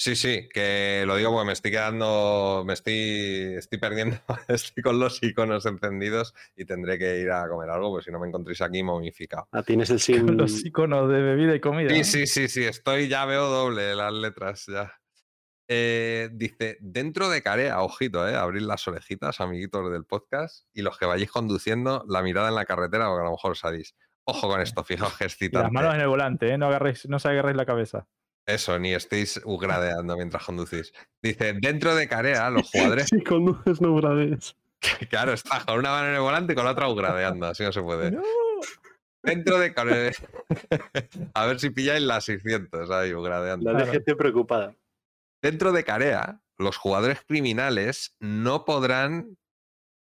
Sí, 0.00 0.14
sí, 0.14 0.48
que 0.54 1.02
lo 1.08 1.16
digo 1.16 1.32
porque 1.32 1.46
me 1.46 1.52
estoy 1.52 1.72
quedando, 1.72 2.62
me 2.64 2.72
estoy, 2.74 3.54
estoy 3.58 3.80
perdiendo, 3.80 4.16
estoy 4.48 4.80
con 4.84 5.00
los 5.00 5.20
iconos 5.24 5.66
encendidos 5.66 6.34
y 6.54 6.64
tendré 6.64 7.00
que 7.00 7.18
ir 7.18 7.32
a 7.32 7.48
comer 7.48 7.68
algo, 7.68 7.90
porque 7.90 8.04
si 8.04 8.12
no 8.12 8.20
me 8.20 8.28
encontréis 8.28 8.60
aquí 8.60 8.80
momificado. 8.84 9.48
Ah, 9.50 9.64
tienes 9.64 9.90
el 9.90 9.96
Con 10.20 10.28
sin. 10.28 10.36
los 10.36 10.64
iconos 10.64 11.10
de 11.10 11.20
bebida 11.20 11.52
y 11.56 11.60
comida. 11.60 11.90
Sí, 11.90 12.04
sí, 12.04 12.26
sí, 12.28 12.46
sí, 12.48 12.62
estoy, 12.62 13.08
ya 13.08 13.24
veo 13.24 13.48
doble 13.48 13.96
las 13.96 14.12
letras, 14.12 14.66
ya. 14.66 14.92
Eh, 15.66 16.30
dice, 16.32 16.78
dentro 16.80 17.28
de 17.28 17.42
Carea, 17.42 17.82
ojito, 17.82 18.26
eh, 18.28 18.36
abrir 18.36 18.62
las 18.62 18.86
orejitas, 18.86 19.40
amiguitos 19.40 19.90
del 19.90 20.04
podcast, 20.04 20.64
y 20.72 20.82
los 20.82 20.96
que 20.96 21.06
vayáis 21.06 21.32
conduciendo, 21.32 22.04
la 22.08 22.22
mirada 22.22 22.50
en 22.50 22.54
la 22.54 22.64
carretera, 22.66 23.08
porque 23.08 23.22
a 23.22 23.24
lo 23.24 23.32
mejor 23.32 23.56
salís. 23.56 23.96
Ojo 24.30 24.46
con 24.48 24.60
esto, 24.60 24.84
fijaos 24.84 25.16
que 25.16 25.24
Y 25.24 25.26
las 25.26 25.32
excitante. 25.32 25.70
manos 25.72 25.94
en 25.94 26.02
el 26.02 26.08
volante, 26.08 26.52
¿eh? 26.52 26.58
No, 26.58 26.66
agarréis, 26.66 27.08
no 27.08 27.18
se 27.18 27.28
agarréis 27.28 27.56
la 27.56 27.64
cabeza. 27.64 28.06
Eso, 28.46 28.78
ni 28.78 28.92
estéis 28.92 29.40
ugradeando 29.44 30.16
mientras 30.16 30.44
conducís. 30.44 30.92
Dice, 31.22 31.54
dentro 31.54 31.94
de 31.94 32.08
Carea, 32.08 32.50
los 32.50 32.70
jugadores 32.72 33.06
Si 33.08 33.22
conduces, 33.22 33.80
no 33.80 33.94
grades. 33.94 34.56
Claro, 35.10 35.32
está 35.32 35.64
con 35.64 35.78
una 35.78 35.90
mano 35.90 36.08
en 36.08 36.14
el 36.14 36.20
volante 36.20 36.52
y 36.52 36.56
con 36.56 36.64
la 36.64 36.70
otra 36.70 36.88
ugradeando, 36.88 37.46
así 37.46 37.64
no 37.64 37.72
se 37.72 37.82
puede. 37.82 38.12
No. 38.12 38.22
Dentro 39.24 39.58
de... 39.58 39.74
A 41.34 41.46
ver 41.46 41.58
si 41.58 41.70
pilláis 41.70 42.02
las 42.02 42.24
600 42.26 42.88
ahí 42.90 43.12
ugradeando. 43.12 43.72
La. 43.72 43.84
DGT 43.84 44.14
preocupada. 44.16 44.76
Dentro 45.42 45.72
de 45.72 45.82
Carea, 45.82 46.42
los 46.58 46.76
jugadores 46.76 47.22
criminales 47.26 48.14
no 48.20 48.64
podrán... 48.64 49.36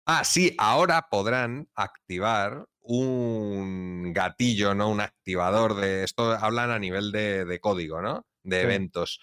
Ah, 0.05 0.25
sí, 0.25 0.55
ahora 0.57 1.07
podrán 1.09 1.69
activar 1.75 2.67
un 2.87 4.13
gatillo, 4.13 4.73
¿no? 4.75 4.89
Un 4.89 5.01
activador 5.01 5.75
de... 5.75 6.03
Esto 6.03 6.31
hablan 6.31 6.71
a 6.71 6.79
nivel 6.79 7.11
de, 7.11 7.45
de 7.45 7.59
código, 7.59 8.01
¿no? 8.01 8.25
De 8.43 8.57
Sí. 8.57 8.63
eventos. 8.63 9.19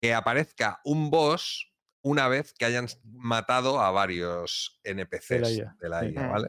Que 0.00 0.14
aparezca 0.14 0.80
un 0.84 1.10
boss 1.10 1.72
una 2.04 2.28
vez 2.28 2.52
que 2.54 2.64
hayan 2.64 2.88
matado 3.04 3.80
a 3.80 3.90
varios 3.90 4.80
NPCs 4.84 5.56
IA, 5.56 5.76
de 5.80 5.88
la 5.88 6.00
sí. 6.00 6.12
IA, 6.14 6.22
Mm. 6.22 6.30
¿vale? 6.32 6.48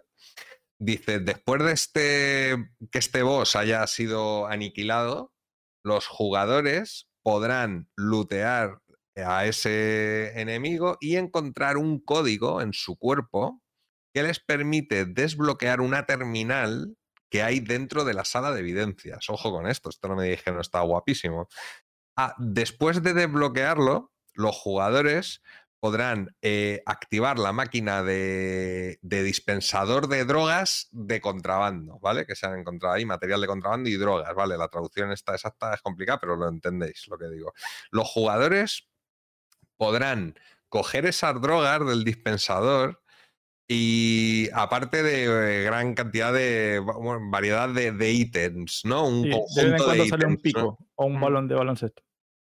Dice, 0.79 1.19
después 1.19 1.63
de 1.63 1.71
este 1.71 2.55
que 2.91 2.99
este 2.99 3.23
boss 3.23 3.55
haya 3.55 3.85
sido 3.87 4.47
aniquilado, 4.47 5.33
los 5.85 6.07
jugadores 6.07 7.09
podrán 7.23 7.89
lootear 7.95 8.79
a 9.15 9.45
ese 9.45 10.39
enemigo 10.41 10.97
y 10.99 11.15
encontrar 11.15 11.77
un 11.77 11.99
código 12.03 12.61
en 12.61 12.73
su 12.73 12.97
cuerpo 12.97 13.62
que 14.13 14.23
les 14.23 14.39
permite 14.39 15.05
desbloquear 15.05 15.81
una 15.81 16.05
terminal 16.05 16.95
que 17.29 17.41
hay 17.41 17.59
dentro 17.59 18.05
de 18.05 18.13
la 18.13 18.25
sala 18.25 18.51
de 18.51 18.59
evidencias. 18.59 19.29
Ojo 19.29 19.51
con 19.51 19.67
esto, 19.67 19.89
esto 19.89 20.07
no 20.07 20.15
me 20.15 20.29
dije 20.29 20.51
no 20.51 20.61
está 20.61 20.81
guapísimo. 20.81 21.47
Ah, 22.15 22.35
después 22.37 23.01
de 23.01 23.13
desbloquearlo, 23.13 24.11
los 24.35 24.55
jugadores 24.55 25.41
podrán 25.79 26.33
eh, 26.41 26.81
activar 26.85 27.39
la 27.39 27.51
máquina 27.51 28.03
de, 28.03 28.99
de 29.01 29.23
dispensador 29.23 30.07
de 30.07 30.23
drogas 30.23 30.87
de 30.91 31.19
contrabando, 31.19 31.99
¿vale? 31.99 32.25
Que 32.25 32.35
se 32.35 32.45
han 32.45 32.57
encontrado 32.57 32.95
ahí, 32.95 33.05
material 33.05 33.41
de 33.41 33.47
contrabando 33.47 33.89
y 33.89 33.97
drogas, 33.97 34.33
¿vale? 34.33 34.57
La 34.57 34.69
traducción 34.69 35.11
está 35.11 35.33
exacta, 35.33 35.73
es 35.73 35.81
complicada, 35.81 36.19
pero 36.21 36.37
lo 36.37 36.47
entendéis 36.47 37.07
lo 37.09 37.17
que 37.17 37.27
digo. 37.27 37.53
Los 37.91 38.07
jugadores 38.07 38.87
podrán 39.75 40.39
coger 40.69 41.05
esas 41.05 41.41
drogas 41.41 41.85
del 41.85 42.05
dispensador 42.05 43.02
y 43.67 44.49
aparte 44.53 45.03
de 45.03 45.61
eh, 45.61 45.63
gran 45.63 45.93
cantidad 45.93 46.33
de 46.33 46.79
bueno, 46.79 47.29
variedad 47.29 47.69
de, 47.69 47.91
de 47.91 48.11
ítems, 48.11 48.81
¿no? 48.85 49.07
Un 49.07 49.23
Sí, 49.23 49.29
de 49.29 49.39
conjunto 49.39 49.63
de 49.63 49.83
cuando 49.85 50.05
sale 50.05 50.25
un 50.25 50.37
pico 50.37 50.77
o 50.95 51.05
un 51.05 51.21
balón 51.21 51.47
de 51.47 51.55
baloncesto. 51.55 52.03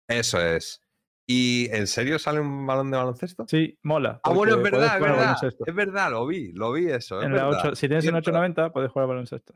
Eso 0.08 0.40
es. 0.40 0.80
¿Y 1.28 1.68
en 1.72 1.86
serio 1.88 2.18
sale 2.18 2.38
un 2.40 2.66
balón 2.66 2.90
de 2.90 2.96
baloncesto? 2.98 3.44
Sí, 3.48 3.76
mola. 3.82 4.20
Ah, 4.22 4.30
bueno, 4.32 4.56
es 4.56 4.62
verdad, 4.62 4.96
es 4.96 5.02
verdad. 5.02 5.36
Es 5.66 5.74
verdad, 5.74 6.10
lo 6.12 6.26
vi, 6.26 6.52
lo 6.52 6.72
vi 6.72 6.88
eso. 6.90 7.20
Es 7.20 7.26
En 7.26 7.34
la 7.34 7.44
verdad. 7.48 7.60
ocho- 7.68 7.74
si 7.74 7.88
tienes 7.88 8.04
un 8.06 8.12
Cierto, 8.12 8.30
890, 8.30 8.72
puedes 8.72 8.90
jugar 8.92 9.04
al 9.04 9.08
baloncesto. 9.08 9.54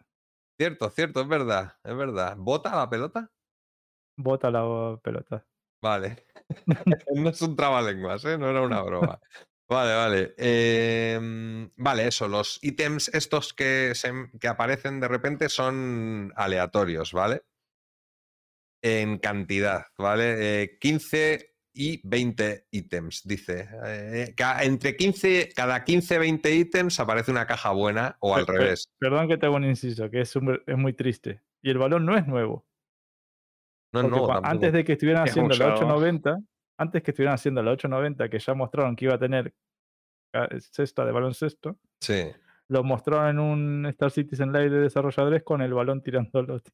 Cierto, 0.58 0.90
cierto, 0.90 1.20
es 1.22 1.28
verdad, 1.28 1.72
es 1.84 1.96
verdad. 1.96 2.36
¿Bota 2.38 2.74
la 2.76 2.88
pelota? 2.90 3.30
Bota 4.16 4.50
la 4.50 4.62
pelota. 5.02 5.44
Vale. 5.82 6.26
no 7.14 7.30
es 7.30 7.42
un 7.42 7.56
trabalenguas, 7.56 8.24
¿eh? 8.24 8.36
No 8.38 8.48
era 8.50 8.62
una 8.62 8.82
broma. 8.82 9.20
Vale, 9.70 9.94
vale. 9.94 10.34
Em, 10.36 11.70
vale, 11.76 12.08
eso, 12.08 12.26
los 12.26 12.58
ítems 12.60 13.08
estos 13.14 13.54
que, 13.54 13.92
se, 13.94 14.10
que 14.40 14.48
aparecen 14.48 14.98
de 14.98 15.06
repente 15.06 15.48
son 15.48 16.32
aleatorios, 16.34 17.12
¿vale? 17.12 17.42
En 18.82 19.18
cantidad, 19.18 19.86
¿vale? 19.96 20.62
Eh, 20.64 20.78
15 20.80 21.54
y 21.72 22.00
20 22.02 22.66
ítems, 22.72 23.22
dice. 23.24 23.68
Eh, 23.86 24.34
entre 24.62 24.96
15, 24.96 25.52
cada 25.54 25.84
15, 25.84 26.18
20 26.18 26.52
ítems 26.52 26.98
aparece 26.98 27.30
una 27.30 27.46
caja 27.46 27.70
buena 27.70 28.16
o 28.20 28.34
al 28.34 28.46
Per- 28.46 28.54
per- 28.54 28.62
revés. 28.64 28.90
Perdón 28.98 29.28
que 29.28 29.38
te 29.38 29.46
hago 29.46 29.54
un 29.54 29.64
inciso, 29.66 30.10
que 30.10 30.22
es, 30.22 30.34
un- 30.34 30.60
es 30.66 30.76
muy 30.76 30.94
triste. 30.94 31.42
Y 31.62 31.70
el 31.70 31.78
balón 31.78 32.06
no 32.06 32.16
es 32.16 32.26
nuevo. 32.26 32.66
No, 33.92 34.02
no, 34.02 34.32
antes 34.42 34.72
de 34.72 34.84
que 34.84 34.92
estuvieran 34.94 35.24
Es 35.24 35.30
haciendo 35.30 35.50
la 35.54 35.66
usado. 35.74 35.74
890, 35.74 36.38
antes 36.80 37.02
que 37.02 37.10
estuvieran 37.12 37.34
haciendo 37.34 37.62
la 37.62 37.72
890, 37.72 38.28
que 38.28 38.38
ya 38.38 38.54
mostraron 38.54 38.96
que 38.96 39.04
iba 39.04 39.14
a 39.14 39.18
tener 39.18 39.52
ca- 40.32 40.48
cesta 40.60 41.04
de 41.04 41.12
baloncesto, 41.12 41.78
Sí. 42.00 42.24
lo 42.68 42.82
mostraron 42.82 43.28
en 43.30 43.38
un 43.38 43.86
Star 43.86 44.10
Citizen 44.10 44.52
Live 44.52 44.70
de 44.70 44.80
desarrolladores 44.80 45.42
con 45.42 45.60
el 45.62 45.74
balón 45.74 46.02
tirándolo. 46.02 46.60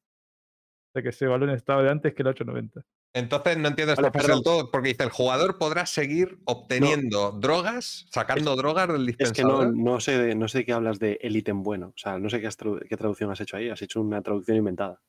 O 0.88 0.98
sea 0.98 1.02
que 1.02 1.10
ese 1.10 1.26
balón 1.26 1.50
estaba 1.50 1.82
de 1.82 1.90
antes 1.90 2.14
que 2.14 2.22
el 2.22 2.28
890. 2.28 2.80
Entonces 3.14 3.58
no 3.58 3.68
entiendo 3.68 3.92
esta 3.92 4.10
perdón. 4.10 4.30
del 4.36 4.42
todo, 4.42 4.70
porque 4.70 4.88
dice, 4.88 5.02
el 5.02 5.10
jugador 5.10 5.58
podrá 5.58 5.84
seguir 5.84 6.38
obteniendo 6.46 7.32
drogas, 7.32 8.06
sacando 8.10 8.56
drogas 8.56 8.88
del 8.88 9.06
Es 9.18 9.32
que 9.32 9.42
no, 9.42 9.58
dispensador. 9.60 9.76
no 9.76 10.00
sé 10.00 10.18
de, 10.18 10.34
no 10.34 10.48
sé 10.48 10.58
de 10.58 10.64
qué 10.64 10.72
hablas 10.72 10.98
de 10.98 11.18
el 11.20 11.36
ítem 11.36 11.62
bueno. 11.62 11.88
O 11.88 11.98
sea, 11.98 12.18
no 12.18 12.30
sé 12.30 12.40
qué, 12.40 12.46
has 12.46 12.56
qué 12.56 12.96
traducción 12.96 13.30
has 13.30 13.40
hecho 13.42 13.58
ahí. 13.58 13.68
Has 13.68 13.82
hecho 13.82 14.00
una 14.00 14.22
traducción 14.22 14.56
inventada. 14.56 15.02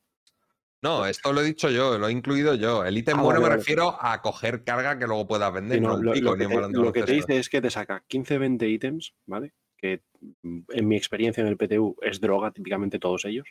No, 0.83 1.05
esto 1.07 1.33
lo 1.33 1.41
he 1.41 1.43
dicho 1.43 1.69
yo, 1.69 1.97
lo 1.97 2.07
he 2.07 2.11
incluido 2.11 2.53
yo. 2.55 2.85
El 2.85 2.97
ítem 2.97 3.17
Ah, 3.17 3.21
bueno 3.23 3.39
vale, 3.39 3.43
me 3.43 3.49
vale. 3.49 3.59
refiero 3.59 3.97
a 3.99 4.21
coger 4.21 4.63
carga 4.63 4.97
que 4.99 5.07
luego 5.07 5.27
puedas 5.27 5.51
vender. 5.51 5.77
Sí, 5.79 5.81
no, 5.83 5.89
no 5.89 5.95
un 5.95 6.05
lo, 6.05 6.11
pico 6.13 6.29
lo 6.29 6.35
ni 6.37 6.45
que 6.47 6.55
te, 6.55 6.71
lo 6.77 6.93
que 6.93 7.03
dice 7.03 7.37
es 7.37 7.49
que 7.49 7.61
te 7.61 7.69
saca 7.71 8.03
15-20 8.07 8.69
ítems, 8.69 9.15
¿vale? 9.25 9.53
Que 9.75 10.03
mm, 10.43 10.59
en 10.69 10.87
mi 10.87 10.95
experiencia 10.95 11.41
en 11.41 11.47
el 11.47 11.57
PTU 11.57 11.95
es 12.01 12.19
droga, 12.21 12.51
típicamente 12.51 12.99
todos 12.99 13.25
ellos. 13.25 13.47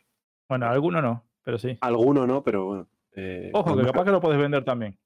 Bueno, 0.49 0.67
alguno 0.69 1.03
no, 1.03 1.27
pero 1.43 1.59
sí. 1.59 1.77
Alguno 1.81 2.27
no, 2.27 2.45
pero 2.45 2.65
bueno. 2.67 2.89
eh, 3.13 3.51
Ojo, 3.53 3.77
que 3.77 3.85
capaz 3.85 4.05
que 4.05 4.11
lo 4.13 4.21
puedes 4.21 4.39
vender 4.39 4.65
también. 4.65 4.97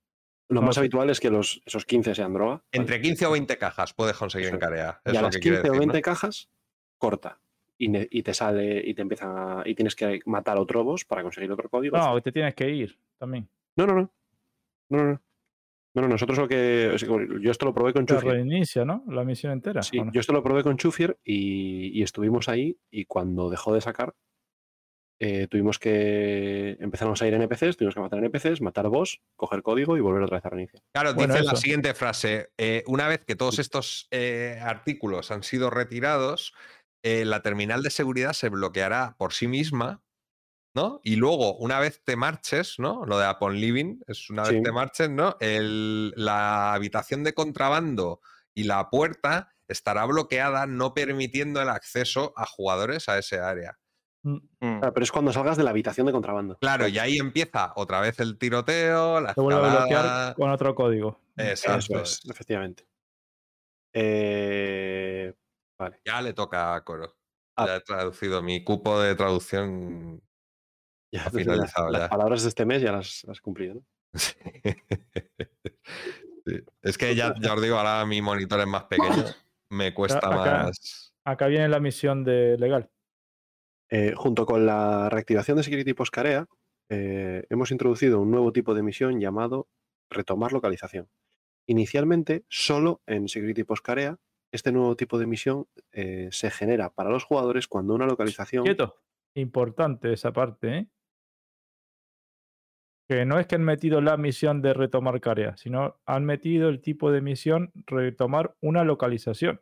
lo 0.51 0.61
no 0.61 0.67
más 0.67 0.77
habitual 0.77 1.09
es 1.09 1.21
que 1.21 1.31
los, 1.31 1.63
esos 1.65 1.87
15 1.87 2.15
sean 2.15 2.35
droga. 2.35 2.57
¿vale? 2.57 2.63
Entre 2.73 3.01
15 3.01 3.27
o 3.27 3.31
20 3.31 3.57
cajas 3.57 3.95
puedes 3.95 4.17
conseguir 4.19 4.49
Eso 4.49 4.57
en 4.57 4.63
es. 4.63 4.69
Carea. 4.69 5.01
y 5.07 5.11
a 5.11 5.13
lo 5.15 5.23
las 5.23 5.37
que 5.37 5.41
quiere 5.41 5.57
15 5.59 5.71
o 5.71 5.73
decir, 5.73 5.87
¿no? 5.87 5.93
20 5.93 6.03
cajas, 6.03 6.51
corta. 6.99 7.41
Y, 7.83 8.19
y 8.19 8.23
te 8.23 8.35
sale 8.35 8.83
y 8.87 8.93
te 8.93 9.01
empiezan 9.01 9.31
a- 9.37 9.63
y 9.65 9.75
tienes 9.75 9.97
que 9.97 10.21
matar 10.27 10.59
otro 10.59 10.85
boss 10.85 11.07
para 11.07 11.23
conseguir 11.23 11.51
otro 11.51 11.71
código. 11.71 11.97
No, 11.97 12.21
te 12.21 12.31
tienes 12.31 12.55
que 12.55 12.69
ir 12.69 12.99
también. 13.19 13.49
no, 13.77 13.87
no. 13.87 13.95
No, 13.95 14.11
no, 14.91 15.05
no. 15.05 15.23
No, 15.95 16.03
no, 16.03 16.09
nosotros 16.09 16.39
lo 16.39 16.47
que. 16.47 16.95
Yo 17.41 17.51
esto 17.51 17.65
lo 17.67 17.73
probé 17.75 17.93
con 17.93 18.07
Chufier. 18.07 18.35
reinicia, 18.35 18.85
¿no? 18.85 19.03
La 19.09 19.25
misión 19.25 19.53
entera. 19.53 19.83
Sí, 19.83 19.99
yo 20.13 20.21
esto 20.21 20.33
lo 20.33 20.43
probé 20.43 20.63
con 20.63 20.77
Chufier 20.77 21.19
y, 21.25 21.99
y 21.99 22.03
estuvimos 22.03 22.49
ahí. 22.49 22.77
Y 22.93 23.07
cuando 23.07 23.51
dejó 23.51 23.73
de 23.75 23.81
sacar, 23.81 24.15
eh, 25.19 25.49
tuvimos 25.49 25.79
que. 25.81 26.77
Empezamos 26.81 27.21
a 27.21 27.27
ir 27.27 27.35
NPCs, 27.35 27.77
tuvimos 27.77 27.95
que 27.95 28.01
matar 28.01 28.21
NPCs, 28.21 28.61
matar 28.61 28.89
boss, 28.89 29.21
coger 29.37 29.63
código 29.63 29.97
y 29.97 30.01
volver 30.01 30.23
otra 30.23 30.37
vez 30.39 30.47
a 30.47 30.51
reiniciar. 30.51 30.83
Claro, 30.93 31.15
Bueno, 31.15 31.35
dice 31.35 31.45
la 31.47 31.57
siguiente 31.57 31.93
frase. 31.95 32.51
eh, 32.57 32.85
una 32.87 33.09
vez 33.09 33.25
que 33.25 33.35
todos 33.37 33.59
estos 33.59 34.07
eh, 34.13 34.59
artículos 34.63 35.31
han 35.33 35.43
sido 35.43 35.71
retirados, 35.71 36.55
eh, 37.03 37.25
la 37.25 37.43
terminal 37.43 37.83
de 37.83 37.91
seguridad 37.91 38.33
se 38.33 38.49
bloqueará 38.49 39.15
por 39.19 39.33
sí 39.33 39.49
misma, 39.49 40.03
¿no? 40.75 41.01
Y 41.03 41.17
luego, 41.17 41.57
una 41.57 41.81
vez 41.81 42.03
te 42.05 42.17
marches, 42.17 42.79
¿no? 42.79 43.05
Lo 43.07 43.19
de 43.19 43.29
Upon 43.29 43.57
Living, 43.61 44.01
es 44.07 44.31
una 44.31 44.43
vez 44.45 44.63
te 44.63 44.73
marches, 44.73 45.11
¿no? 45.11 45.37
El- 45.41 46.13
la 46.17 46.75
habitación 46.75 47.25
de 47.25 47.35
contrabando 47.35 48.21
y 48.55 48.65
la 48.65 48.89
puerta 48.91 49.53
estará 49.69 50.05
bloqueada, 50.05 50.67
no 50.67 50.95
permitiendo 50.95 51.61
el 51.63 51.69
acceso 51.69 52.33
a 52.37 52.47
jugadores 52.47 53.09
a 53.09 53.19
ese 53.19 53.39
área. 53.41 53.79
Mm, 54.23 54.37
Mm. 54.61 54.79
Claro, 54.81 54.93
pero 54.93 55.05
es 55.05 55.13
cuando 55.13 55.33
salgas 55.33 55.57
de 55.57 55.65
la 55.65 55.71
habitación 55.71 56.07
de 56.07 56.13
contrabando. 56.13 56.59
Claro, 56.59 56.87
y 56.89 56.99
ahí 56.99 57.17
empieza 57.19 57.73
otra 57.77 58.01
vez 58.01 58.21
el 58.21 58.37
tiroteo, 58.39 59.21
la 59.21 59.33
Te 59.35 59.41
vuelve 59.41 59.67
a 59.67 59.71
bloquear 59.71 60.35
con 60.35 60.51
otro 60.51 60.75
código. 60.75 61.19
Exacto. 61.37 62.01
Eso 62.01 62.03
es, 62.03 62.21
efectivamente. 62.31 62.87
Eh, 63.93 65.20
vale. 65.81 66.01
Ya 66.05 66.21
le 66.23 66.33
toca 66.33 66.75
a 66.75 66.85
Coro. 66.85 67.17
Ah. 67.57 67.67
Ya 67.67 67.77
he 67.77 67.81
traducido 67.81 68.43
mi 68.43 68.63
cupo 68.65 69.01
de 69.01 69.15
traducción. 69.15 70.23
Ya, 71.13 71.25
Ha 71.25 71.31
finalizado 71.31 71.91
las, 71.91 72.03
ya. 72.03 72.09
palabras 72.09 72.43
de 72.43 72.49
este 72.49 72.65
mes 72.65 72.81
ya 72.83 72.93
las 72.93 73.25
has 73.29 73.41
cumplido. 73.41 73.75
¿no? 73.75 73.83
Sí. 74.15 74.35
Sí. 76.47 76.65
Es 76.83 76.97
que 76.99 77.15
ya, 77.15 77.35
ya 77.41 77.55
os 77.55 77.63
digo, 77.63 77.77
ahora 77.77 78.05
mi 78.07 78.23
monitor 78.23 78.61
es 78.61 78.67
más 78.67 78.85
pequeño. 78.85 79.25
Me 79.71 79.95
cuesta 79.95 80.19
acá- 80.19 80.65
más. 80.65 81.13
Acá 81.25 81.47
viene 81.47 81.69
la 81.69 81.81
misión 81.81 82.25
de 82.25 82.57
legal. 82.59 82.91
Eh, 83.91 84.15
junto 84.17 84.47
con 84.47 84.67
la 84.67 85.09
reactivación 85.11 85.57
de 85.59 85.63
Security 85.63 85.93
Postcarea, 85.95 86.47
eh, 86.89 87.45
hemos 87.51 87.71
introducido 87.71 88.21
un 88.21 88.31
nuevo 88.31 88.53
tipo 88.53 88.75
de 88.75 88.83
misión 88.83 89.21
llamado 89.21 89.69
retomar 90.09 90.53
localización. 90.53 91.09
Inicialmente, 91.67 92.45
solo 92.49 93.01
en 93.07 93.29
Security 93.29 93.63
Postcarea, 93.65 94.17
este 94.53 94.73
nuevo 94.73 94.97
tipo 94.97 95.19
de 95.19 95.27
misión 95.27 95.67
eh, 95.93 96.29
se 96.33 96.51
genera 96.51 96.91
para 96.91 97.11
los 97.11 97.25
jugadores 97.25 97.69
cuando 97.69 97.95
una 97.95 98.07
localización. 98.07 98.65
Quieto. 98.65 98.97
Importante 99.37 100.13
esa 100.13 100.33
parte, 100.33 100.77
¿eh? 100.79 100.87
Que 103.09 103.25
no 103.25 103.39
es 103.41 103.47
que 103.47 103.57
han 103.57 103.65
metido 103.65 104.01
la 104.01 104.17
misión 104.17 104.63
de 104.63 104.73
retomar 104.73 105.21
Carea, 105.21 105.57
sino 105.57 106.01
han 106.07 106.25
metido 106.25 106.69
el 106.69 106.81
tipo 106.81 107.11
de 107.11 107.21
misión 107.21 107.73
retomar 107.87 108.55
una 108.61 108.85
localización. 108.85 109.61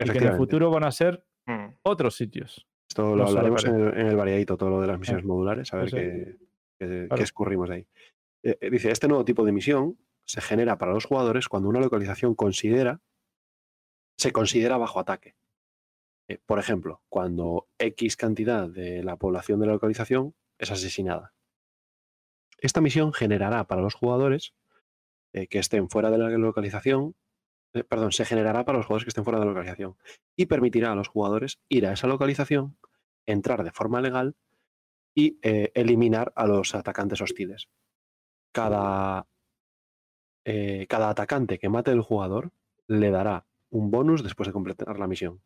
Y 0.00 0.10
que 0.10 0.18
en 0.18 0.24
el 0.28 0.36
futuro 0.36 0.70
van 0.70 0.84
a 0.84 0.92
ser 0.92 1.24
Mm. 1.46 1.76
otros 1.82 2.14
sitios. 2.14 2.66
Esto 2.90 3.16
lo 3.16 3.22
no 3.22 3.28
hablaremos 3.28 3.64
en 3.64 3.74
el, 3.80 3.98
en 3.98 4.06
el 4.08 4.16
variadito, 4.16 4.56
todo 4.58 4.68
lo 4.70 4.80
de 4.82 4.86
las 4.86 4.98
misiones 4.98 5.24
modulares, 5.24 5.72
a 5.72 5.78
ver 5.78 5.88
sí. 5.90 5.96
qué, 5.96 6.36
qué- 6.78 6.86
qué 6.88 7.06
Claro. 7.08 7.22
escurrimos 7.22 7.68
de 7.70 7.74
ahí. 7.74 7.86
Eh, 8.44 8.58
eh, 8.60 8.70
dice, 8.70 8.90
este 8.90 9.08
nuevo 9.08 9.24
tipo 9.24 9.44
de 9.46 9.52
misión 9.52 9.98
se 10.26 10.40
genera 10.42 10.76
para 10.76 10.92
los 10.92 11.06
jugadores 11.06 11.48
cuando 11.48 11.68
una 11.70 11.80
localización 11.80 12.34
considera, 12.34 13.00
se 14.18 14.32
considera 14.32 14.76
bajo 14.76 15.00
ataque. 15.00 15.36
Eh, 16.28 16.38
por 16.44 16.58
ejemplo, 16.58 17.02
cuando 17.08 17.68
X 17.78 18.16
cantidad 18.16 18.68
de 18.68 19.02
la 19.02 19.16
población 19.16 19.60
de 19.60 19.66
la 19.66 19.72
localización 19.72 20.34
es 20.58 20.70
asesinada. 20.70 21.32
Esta 22.58 22.80
misión 22.80 23.12
generará 23.12 23.64
para 23.64 23.80
los 23.80 23.94
jugadores 23.94 24.54
eh, 25.32 25.46
que 25.46 25.60
estén 25.60 25.88
fuera 25.88 26.10
de 26.10 26.18
la 26.18 26.28
localización, 26.30 27.14
eh, 27.72 27.84
perdón, 27.84 28.10
se 28.10 28.24
generará 28.24 28.64
para 28.64 28.78
los 28.78 28.86
jugadores 28.86 29.04
que 29.04 29.10
estén 29.10 29.24
fuera 29.24 29.38
de 29.38 29.46
la 29.46 29.52
localización 29.52 29.96
y 30.36 30.46
permitirá 30.46 30.92
a 30.92 30.96
los 30.96 31.08
jugadores 31.08 31.60
ir 31.68 31.86
a 31.86 31.92
esa 31.92 32.08
localización, 32.08 32.76
entrar 33.24 33.62
de 33.62 33.72
forma 33.72 34.00
legal 34.00 34.34
y 35.14 35.38
eliminar 35.42 36.32
a 36.36 36.46
los 36.46 36.76
atacantes 36.76 37.20
hostiles. 37.20 37.68
Cada, 38.52 39.26
cada 40.44 41.10
atacante 41.10 41.58
que 41.58 41.68
mate 41.68 41.90
el 41.90 42.02
jugador 42.02 42.52
le 42.86 43.10
dará 43.10 43.47
un 43.70 43.90
bonus 43.90 44.22
después 44.22 44.46
de 44.46 44.52
completar 44.52 44.98
la 44.98 45.06
misión. 45.06 45.42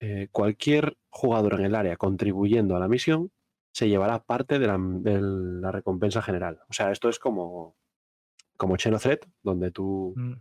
Eh, 0.00 0.28
cualquier 0.30 0.96
jugador 1.10 1.54
en 1.54 1.66
el 1.66 1.74
área 1.74 1.96
contribuyendo 1.96 2.76
a 2.76 2.80
la 2.80 2.88
misión 2.88 3.32
se 3.72 3.88
llevará 3.88 4.22
parte 4.24 4.58
de 4.58 4.66
la, 4.66 4.78
de 4.78 5.20
la 5.20 5.72
recompensa 5.72 6.22
general. 6.22 6.60
O 6.68 6.72
sea, 6.72 6.90
esto 6.92 7.08
es 7.08 7.18
como, 7.18 7.76
como 8.56 8.76
Cheno 8.76 8.98
Threat, 8.98 9.24
donde 9.42 9.70
tú 9.70 10.14
Mm. 10.16 10.32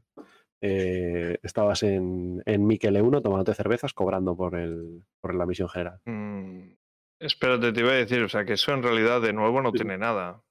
eh, 0.61 1.37
estabas 1.43 1.83
en, 1.83 2.41
en 2.45 2.65
Mikel 2.65 2.99
1 3.01 3.21
tomándote 3.21 3.53
cervezas 3.53 3.93
cobrando 3.93 4.35
por, 4.35 4.55
el, 4.55 5.03
por 5.21 5.35
la 5.35 5.45
misión 5.45 5.69
general. 5.69 5.99
Mm, 6.05 6.73
Espérate, 7.19 7.71
te 7.73 7.79
iba 7.79 7.91
a 7.91 7.95
decir, 7.95 8.21
o 8.21 8.29
sea, 8.29 8.45
que 8.45 8.53
eso 8.53 8.73
en 8.73 8.83
realidad 8.83 9.21
de 9.21 9.33
nuevo 9.33 9.61
no 9.61 9.71
Sí. 9.71 9.77
tiene 9.77 9.97
nada. 9.97 10.43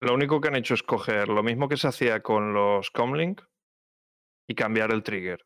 Lo 0.00 0.14
único 0.14 0.40
que 0.40 0.48
han 0.48 0.56
hecho 0.56 0.74
es 0.74 0.82
coger 0.84 1.28
lo 1.28 1.42
mismo 1.42 1.68
que 1.68 1.76
se 1.76 1.88
hacía 1.88 2.22
con 2.22 2.52
los 2.54 2.90
Comlink 2.92 3.40
y 4.46 4.54
cambiar 4.54 4.92
el 4.92 5.02
trigger. 5.02 5.44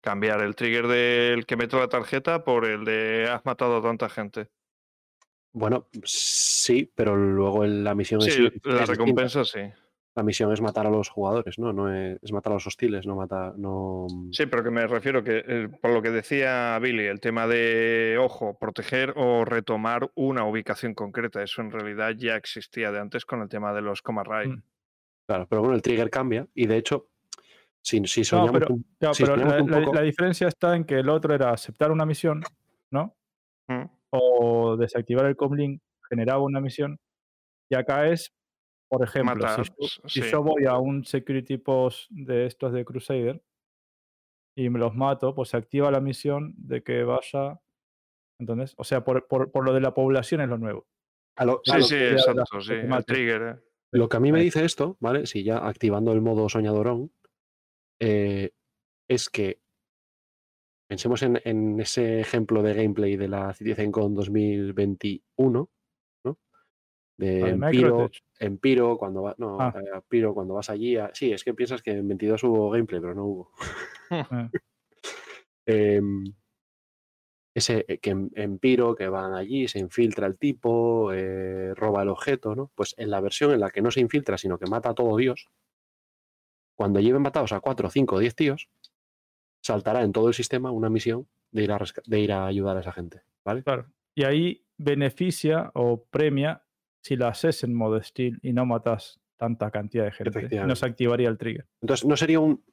Cambiar 0.00 0.42
el 0.42 0.54
trigger 0.54 0.86
del 0.86 1.46
que 1.46 1.56
meto 1.56 1.78
la 1.78 1.88
tarjeta 1.88 2.44
por 2.44 2.66
el 2.66 2.84
de 2.84 3.28
has 3.30 3.44
matado 3.44 3.78
a 3.78 3.82
tanta 3.82 4.08
gente. 4.08 4.48
Bueno, 5.52 5.88
sí, 6.02 6.90
pero 6.94 7.16
luego 7.16 7.64
la 7.64 7.94
misión 7.94 8.20
es, 8.20 8.34
Sí, 8.34 8.46
es 8.46 8.60
la 8.64 8.86
recompensa 8.86 9.44
sí. 9.44 9.60
La 10.16 10.22
misión 10.22 10.52
es 10.52 10.60
matar 10.60 10.86
a 10.86 10.90
los 10.90 11.08
jugadores, 11.08 11.58
¿no? 11.58 11.72
no 11.72 11.92
es, 11.92 12.18
es 12.22 12.32
matar 12.32 12.52
a 12.52 12.56
los 12.56 12.66
hostiles, 12.68 13.04
no 13.04 13.16
matar. 13.16 13.58
No... 13.58 14.06
Sí, 14.30 14.46
pero 14.46 14.62
que 14.62 14.70
me 14.70 14.86
refiero 14.86 15.24
que, 15.24 15.44
eh, 15.46 15.68
por 15.82 15.92
lo 15.92 16.02
que 16.02 16.10
decía 16.10 16.78
Billy, 16.80 17.06
el 17.06 17.18
tema 17.18 17.48
de, 17.48 18.16
ojo, 18.20 18.56
proteger 18.56 19.12
o 19.16 19.44
retomar 19.44 20.12
una 20.14 20.44
ubicación 20.44 20.94
concreta, 20.94 21.42
eso 21.42 21.62
en 21.62 21.72
realidad 21.72 22.14
ya 22.16 22.36
existía 22.36 22.92
de 22.92 23.00
antes 23.00 23.24
con 23.24 23.42
el 23.42 23.48
tema 23.48 23.72
de 23.72 23.82
los 23.82 24.02
Coma. 24.02 24.22
Mm. 24.22 24.62
Claro, 25.26 25.46
pero 25.48 25.62
bueno, 25.62 25.74
el 25.74 25.82
trigger 25.82 26.10
cambia 26.10 26.46
y 26.54 26.66
de 26.66 26.76
hecho, 26.76 27.08
si, 27.84 28.02
si 28.06 28.20
No, 28.20 28.24
soñamos 28.24 28.52
pero, 28.52 28.74
un- 28.74 28.86
claro, 28.98 29.14
si 29.14 29.22
pero 29.24 29.36
la, 29.36 29.58
poco- 29.58 29.94
la 29.94 30.00
diferencia 30.00 30.48
está 30.48 30.74
en 30.74 30.84
que 30.84 30.98
el 30.98 31.08
otro 31.10 31.34
era 31.34 31.50
aceptar 31.50 31.92
una 31.92 32.06
misión, 32.06 32.42
¿no? 32.90 33.14
Mm. 33.68 33.84
O 34.10 34.76
desactivar 34.76 35.26
el 35.26 35.36
comlink 35.36 35.82
generaba 36.08 36.42
una 36.42 36.60
misión. 36.60 36.98
Y 37.70 37.74
acá 37.74 38.08
es 38.08 38.32
Por 38.88 39.02
ejemplo, 39.02 39.34
matar. 39.36 39.66
si, 40.06 40.20
yo, 40.20 40.28
si 40.30 40.36
voy 40.36 40.64
a 40.66 40.78
un 40.78 41.04
security 41.04 41.58
post 41.58 42.10
de 42.10 42.46
estos 42.46 42.72
de 42.72 42.84
Crusader 42.84 43.42
y 44.56 44.70
me 44.70 44.78
los 44.78 44.94
mato, 44.94 45.34
pues 45.34 45.50
se 45.50 45.56
activa 45.56 45.90
la 45.90 46.00
misión 46.00 46.54
de 46.56 46.82
que 46.82 47.02
vaya. 47.04 47.60
¿Entendés? 48.40 48.74
O 48.78 48.84
sea, 48.84 49.04
por, 49.04 49.26
por, 49.26 49.50
por 49.52 49.64
lo 49.64 49.72
de 49.72 49.80
la 49.80 49.94
población 49.94 50.40
es 50.40 50.48
lo 50.48 50.58
nuevo. 50.58 50.86
A 51.36 51.44
lo, 51.44 51.54
a 51.54 51.60
Sí, 51.64 51.78
lo- 51.78 51.84
sí, 51.84 51.96
la 51.98 52.10
exacto, 52.12 52.60
sí. 52.60 52.68
que 52.68 52.80
El 52.80 53.04
trigger, 53.04 53.42
¿eh? 53.42 53.56
lo 53.92 54.08
que 54.08 54.16
a 54.16 54.20
mí 54.20 54.32
me 54.32 54.40
dice 54.40 54.64
esto, 54.64 54.96
¿vale? 55.00 55.26
Si 55.26 55.44
ya 55.44 55.58
activando 55.66 56.12
el 56.12 56.20
modo 56.20 56.48
soñadorón, 56.48 57.12
eh, 58.00 58.50
es 59.08 59.28
que 59.30 59.60
pensemos 60.88 61.22
en, 61.22 61.40
en 61.44 61.80
ese 61.80 62.20
ejemplo 62.20 62.62
de 62.62 62.74
gameplay 62.74 63.16
de 63.16 63.28
la 63.28 63.52
CitizenCon 63.54 64.14
2021, 64.14 65.70
¿no? 66.24 66.38
De 67.18 67.48
Empiro. 67.50 68.10
Empiro, 68.38 68.98
cuando 68.98 69.22
va, 69.22 69.34
no, 69.38 69.60
Ah. 69.60 69.72
eh, 69.76 69.90
Empiro, 69.94 70.34
cuando 70.34 70.54
vas 70.54 70.70
allí. 70.70 70.96
a- 70.96 71.10
sí, 71.14 71.32
es 71.32 71.44
que 71.44 71.54
piensas 71.54 71.82
que 71.82 71.92
en 71.92 72.06
22 72.08 72.42
hubo 72.44 72.70
gameplay, 72.70 73.00
pero 73.00 73.14
no 73.14 73.24
hubo. 73.26 73.50
Eh, 74.10 74.24
Em, 75.66 76.24
ese 77.56 77.84
eh, 77.88 77.98
que 77.98 78.10
en, 78.10 78.30
en 78.34 78.58
Piro, 78.58 78.94
que 78.94 79.08
van 79.08 79.32
allí, 79.32 79.66
se 79.68 79.78
infiltra 79.78 80.26
el 80.26 80.36
tipo, 80.36 81.12
eh, 81.12 81.72
roba 81.74 82.02
el 82.02 82.08
objeto, 82.10 82.54
¿no? 82.54 82.70
Pues 82.74 82.94
en 82.98 83.10
la 83.10 83.20
versión 83.20 83.52
en 83.52 83.60
la 83.60 83.70
que 83.70 83.80
no 83.80 83.90
se 83.90 84.00
infiltra, 84.00 84.36
sino 84.36 84.58
que 84.58 84.66
mata 84.66 84.90
a 84.90 84.94
todo 84.94 85.16
Dios, 85.16 85.48
cuando 86.74 87.00
lleven 87.00 87.22
matados 87.22 87.52
a 87.52 87.60
4, 87.60 87.90
5 87.90 88.16
o 88.16 88.18
10 88.18 88.34
tíos, 88.34 88.68
saltará 89.62 90.02
en 90.02 90.12
todo 90.12 90.28
el 90.28 90.34
sistema 90.34 90.70
una 90.70 90.90
misión 90.90 91.26
de 91.50 91.62
ir 91.64 91.72
a, 91.72 91.80
de 92.06 92.20
ir 92.20 92.32
a 92.32 92.46
ayudar 92.46 92.76
a 92.76 92.80
esa 92.80 92.92
gente, 92.92 93.22
¿vale? 93.44 93.62
Claro. 93.62 93.86
Y 94.14 94.24
ahí 94.24 94.64
beneficia 94.76 95.70
o 95.74 96.04
premia 96.04 96.62
si 97.02 97.16
la 97.16 97.28
haces 97.28 97.62
en 97.64 97.74
modo 97.74 98.02
steel 98.02 98.38
y 98.42 98.52
no 98.52 98.66
matas 98.66 99.20
tanta 99.36 99.70
cantidad 99.70 100.04
de 100.04 100.12
gente. 100.12 100.48
y 100.50 100.56
No 100.58 100.74
se 100.76 100.86
activaría 100.86 101.28
el 101.28 101.38
trigger. 101.38 101.66
Entonces, 101.80 102.06
no 102.06 102.16
sería 102.16 102.40
un. 102.40 102.64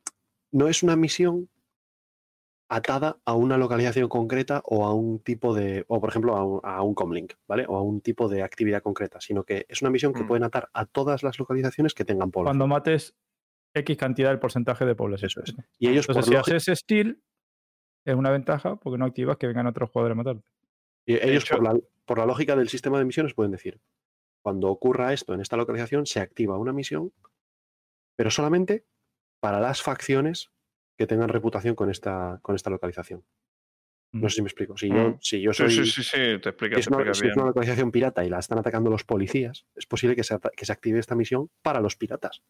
No 0.51 0.67
es 0.67 0.83
una 0.83 0.95
misión 0.95 1.49
atada 2.69 3.17
a 3.25 3.35
una 3.35 3.57
localización 3.57 4.07
concreta 4.07 4.61
o 4.65 4.85
a 4.85 4.93
un 4.93 5.19
tipo 5.19 5.53
de. 5.53 5.85
O, 5.87 5.99
por 5.99 6.09
ejemplo, 6.09 6.35
a 6.35 6.45
un, 6.45 6.59
a 6.63 6.81
un 6.81 6.93
comlink, 6.93 7.33
¿vale? 7.47 7.65
O 7.67 7.75
a 7.75 7.81
un 7.81 8.01
tipo 8.01 8.29
de 8.29 8.43
actividad 8.43 8.81
concreta, 8.81 9.19
sino 9.19 9.43
que 9.43 9.65
es 9.69 9.81
una 9.81 9.91
misión 9.91 10.13
que 10.13 10.23
Mm. 10.23 10.27
pueden 10.27 10.43
atar 10.43 10.69
a 10.73 10.85
todas 10.85 11.23
las 11.23 11.37
localizaciones 11.39 11.93
que 11.93 12.05
tengan 12.05 12.31
población. 12.31 12.57
Cuando 12.57 12.67
mates 12.73 13.15
X 13.73 13.97
cantidad 13.97 14.29
del 14.29 14.39
porcentaje 14.39 14.85
de 14.85 14.95
población. 14.95 15.27
Eso 15.27 15.41
es. 15.43 15.55
Y 15.79 15.87
ellos, 15.89 16.05
por, 16.07 16.15
Entonces, 16.17 16.29
si 16.29 16.35
lógica- 16.37 16.57
haces 16.57 16.79
steel, 16.79 17.21
es 18.05 18.15
una 18.15 18.31
ventaja 18.31 18.75
porque 18.77 18.97
no 18.97 19.05
activas 19.05 19.37
que 19.37 19.47
vengan 19.47 19.67
otros 19.67 19.89
jugadores 19.89 20.13
a 20.15 20.17
matarte. 20.17 20.43
y 21.05 21.13
ellos 21.15 21.43
hecho- 21.43 21.55
por, 21.55 21.63
la, 21.63 21.79
por 22.05 22.17
la 22.19 22.25
lógica 22.25 22.55
del 22.55 22.69
sistema 22.69 22.97
de 22.99 23.05
misiones 23.05 23.33
pueden 23.33 23.51
decir: 23.51 23.79
cuando 24.43 24.67
ocurra 24.69 25.13
esto 25.13 25.33
en 25.33 25.41
esta 25.41 25.57
localización, 25.57 26.05
se 26.05 26.19
activa 26.19 26.57
una 26.57 26.73
misión, 26.73 27.13
pero 28.17 28.29
solamente 28.31 28.85
para 29.39 29.59
las 29.59 29.81
facciones 29.81 30.51
que 30.97 31.07
tengan 31.07 31.29
reputación 31.29 31.73
con 31.75 31.89
esta, 31.89 32.39
con 32.41 32.55
esta 32.55 32.69
localización. 32.69 33.23
No 34.13 34.27
Mm. 34.27 34.29
sé 34.29 34.35
si 34.35 34.41
me 34.41 34.47
explico. 34.49 34.77
Si 34.77 34.89
yo, 34.89 34.95
Mm. 35.11 35.17
si 35.21 35.41
yo 35.41 35.53
Sí, 35.53 35.63
soy. 35.63 35.71
sí, 35.71 35.85
sí, 35.85 36.03
sí, 36.03 36.17
te 36.41 36.51
si 36.51 36.57
te 36.57 36.79
es, 36.79 36.87
una, 36.87 36.97
explica 36.97 37.13
si 37.13 37.27
es 37.27 37.35
una 37.37 37.45
localización 37.45 37.91
pirata 37.91 38.25
y 38.25 38.29
la 38.29 38.39
están 38.39 38.59
atacando 38.59 38.89
los 38.91 39.03
policías, 39.05 39.65
es 39.75 39.85
posible 39.85 40.15
que 40.15 40.23
se, 40.23 40.37
que 40.55 40.65
se 40.65 40.71
active 40.73 40.99
esta 40.99 41.15
misión 41.15 41.49
para 41.61 41.79
los 41.79 41.95
piratas. 41.95 42.43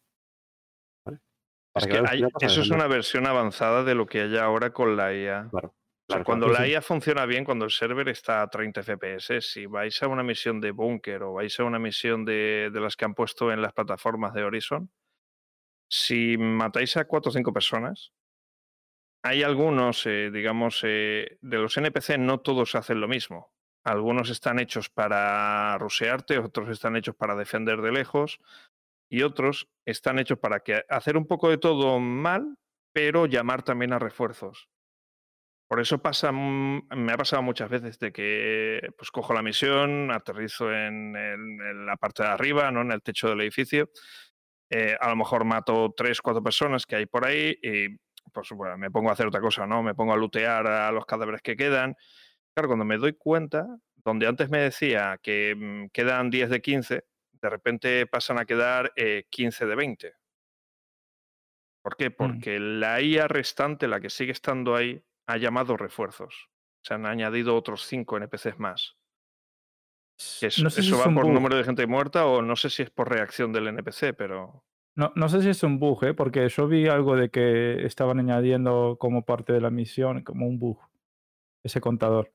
Es 1.74 1.86
que 1.86 1.98
hay- 2.06 2.22
eso 2.40 2.60
es 2.60 2.70
una 2.70 2.86
versión 2.86 3.26
avanzada 3.26 3.82
de 3.84 3.94
lo 3.94 4.06
que 4.06 4.20
hay 4.22 4.36
ahora 4.36 4.72
con 4.72 4.96
la 4.96 5.14
IA. 5.14 5.48
Claro, 5.50 5.74
O 6.08 6.12
sea, 6.12 6.24
cuando 6.24 6.48
la. 6.48 6.66
IA 6.68 6.82
funciona 6.82 7.24
bien, 7.26 7.44
cuando 7.44 7.64
el 7.64 7.70
server 7.70 8.08
está 8.08 8.42
a 8.42 8.48
30 8.50 8.80
FPS, 8.82 9.40
si 9.40 9.66
vais 9.66 10.02
a 10.02 10.08
una 10.08 10.22
misión 10.22 10.60
de 10.60 10.70
búnker 10.72 11.22
o 11.22 11.32
vais 11.34 11.58
a 11.58 11.64
una 11.64 11.78
misión 11.78 12.24
de, 12.24 12.70
de 12.72 12.80
las 12.80 12.96
que 12.96 13.04
han 13.06 13.14
puesto 13.14 13.50
en 13.52 13.62
las 13.62 13.72
plataformas 13.72 14.34
de 14.34 14.44
Horizon, 14.44 14.90
si 15.88 16.36
matáis 16.38 16.96
a 16.96 17.04
4 17.06 17.30
o 17.30 17.32
5 17.32 17.52
personas, 17.52 18.12
hay 19.22 19.42
algunos, 19.42 20.04
eh, 20.06 20.30
digamos, 20.32 20.80
eh, 20.84 21.38
de 21.40 21.58
los 21.58 21.76
NPC 21.76 22.18
no 22.18 22.40
todos 22.40 22.74
hacen 22.74 23.00
lo 23.00 23.08
mismo. 23.08 23.52
Algunos 23.84 24.30
están 24.30 24.58
hechos 24.60 24.88
para 24.90 25.76
rusearte, 25.78 26.38
otros 26.38 26.68
están 26.68 26.96
hechos 26.96 27.16
para 27.16 27.34
defender 27.36 27.80
de 27.82 27.92
lejos 27.92 28.38
y 29.12 29.22
otros 29.24 29.68
están 29.84 30.18
hechos 30.18 30.38
para 30.38 30.62
hacer 30.88 31.18
un 31.18 31.26
poco 31.26 31.50
de 31.50 31.58
todo 31.58 32.00
mal, 32.00 32.56
pero 32.94 33.26
llamar 33.26 33.62
también 33.62 33.92
a 33.92 33.98
refuerzos. 33.98 34.70
Por 35.68 35.80
eso 35.80 36.00
pasa, 36.00 36.32
me 36.32 37.12
ha 37.12 37.16
pasado 37.18 37.42
muchas 37.42 37.68
veces 37.68 37.98
de 37.98 38.10
que 38.10 38.80
pues 38.96 39.10
cojo 39.10 39.34
la 39.34 39.42
misión, 39.42 40.10
aterrizo 40.10 40.72
en, 40.72 41.12
la 41.84 41.96
parte 41.98 42.22
de 42.22 42.30
arriba, 42.30 42.70
¿no? 42.70 42.80
en 42.80 42.92
el 42.92 43.02
techo 43.02 43.28
del 43.28 43.42
edificio. 43.42 43.90
eh, 44.70 44.96
a 44.98 45.10
lo 45.10 45.16
mejor 45.16 45.44
mato 45.44 45.92
tres, 45.94 46.22
cuatro 46.22 46.42
personas 46.42 46.86
que 46.86 46.96
hay 46.96 47.04
por 47.04 47.26
ahí 47.26 47.54
y 47.62 47.88
pues 48.32 48.48
bueno, 48.52 48.78
me 48.78 48.90
pongo 48.90 49.10
a 49.10 49.12
hacer 49.12 49.26
otra 49.26 49.42
cosa, 49.42 49.66
¿no? 49.66 49.82
Me 49.82 49.94
pongo 49.94 50.14
a 50.14 50.16
lootear 50.16 50.66
a 50.66 50.90
los 50.90 51.04
cadáveres 51.04 51.42
que 51.42 51.54
quedan. 51.54 51.96
Claro, 52.54 52.68
cuando 52.68 52.86
me 52.86 52.96
doy 52.96 53.12
cuenta, 53.12 53.66
donde 53.96 54.26
antes 54.26 54.48
me 54.48 54.60
decía 54.60 55.18
que 55.22 55.54
mm, 55.54 55.88
quedan 55.92 56.30
10 56.30 56.48
de 56.48 56.62
15, 56.62 57.04
de 57.42 57.50
repente 57.50 58.06
pasan 58.06 58.38
a 58.38 58.44
quedar 58.44 58.92
eh, 58.96 59.24
15 59.28 59.66
de 59.66 59.74
20. 59.74 60.14
¿Por 61.82 61.96
qué? 61.96 62.10
Porque 62.12 62.60
la 62.60 63.00
IA 63.00 63.26
restante, 63.26 63.88
la 63.88 64.00
que 64.00 64.08
sigue 64.08 64.30
estando 64.32 64.76
ahí, 64.76 65.02
ha 65.26 65.36
llamado 65.36 65.76
refuerzos. 65.76 66.48
Se 66.84 66.94
han 66.94 67.06
añadido 67.06 67.56
otros 67.56 67.84
5 67.86 68.16
NPCs 68.18 68.58
más. 68.58 68.96
Eso 70.40 70.62
no 70.62 70.70
sé 70.70 70.82
si 70.82 70.88
eso 70.88 71.00
es 71.00 71.00
va 71.00 71.12
por 71.12 71.24
bug. 71.24 71.32
número 71.32 71.56
de 71.56 71.64
gente 71.64 71.86
muerta 71.86 72.26
o 72.26 72.42
no 72.42 72.54
sé 72.54 72.70
si 72.70 72.82
es 72.82 72.90
por 72.90 73.10
reacción 73.10 73.52
del 73.52 73.66
NPC, 73.66 74.14
pero 74.16 74.64
No, 74.94 75.12
no 75.16 75.28
sé 75.28 75.42
si 75.42 75.48
es 75.48 75.62
un 75.64 75.80
bug, 75.80 76.04
¿eh? 76.04 76.14
porque 76.14 76.48
yo 76.48 76.68
vi 76.68 76.86
algo 76.86 77.16
de 77.16 77.30
que 77.30 77.84
estaban 77.84 78.20
añadiendo 78.20 78.96
como 79.00 79.24
parte 79.24 79.52
de 79.52 79.60
la 79.60 79.70
misión, 79.70 80.22
como 80.22 80.46
un 80.46 80.60
bug, 80.60 80.78
ese 81.64 81.80
contador. 81.80 82.32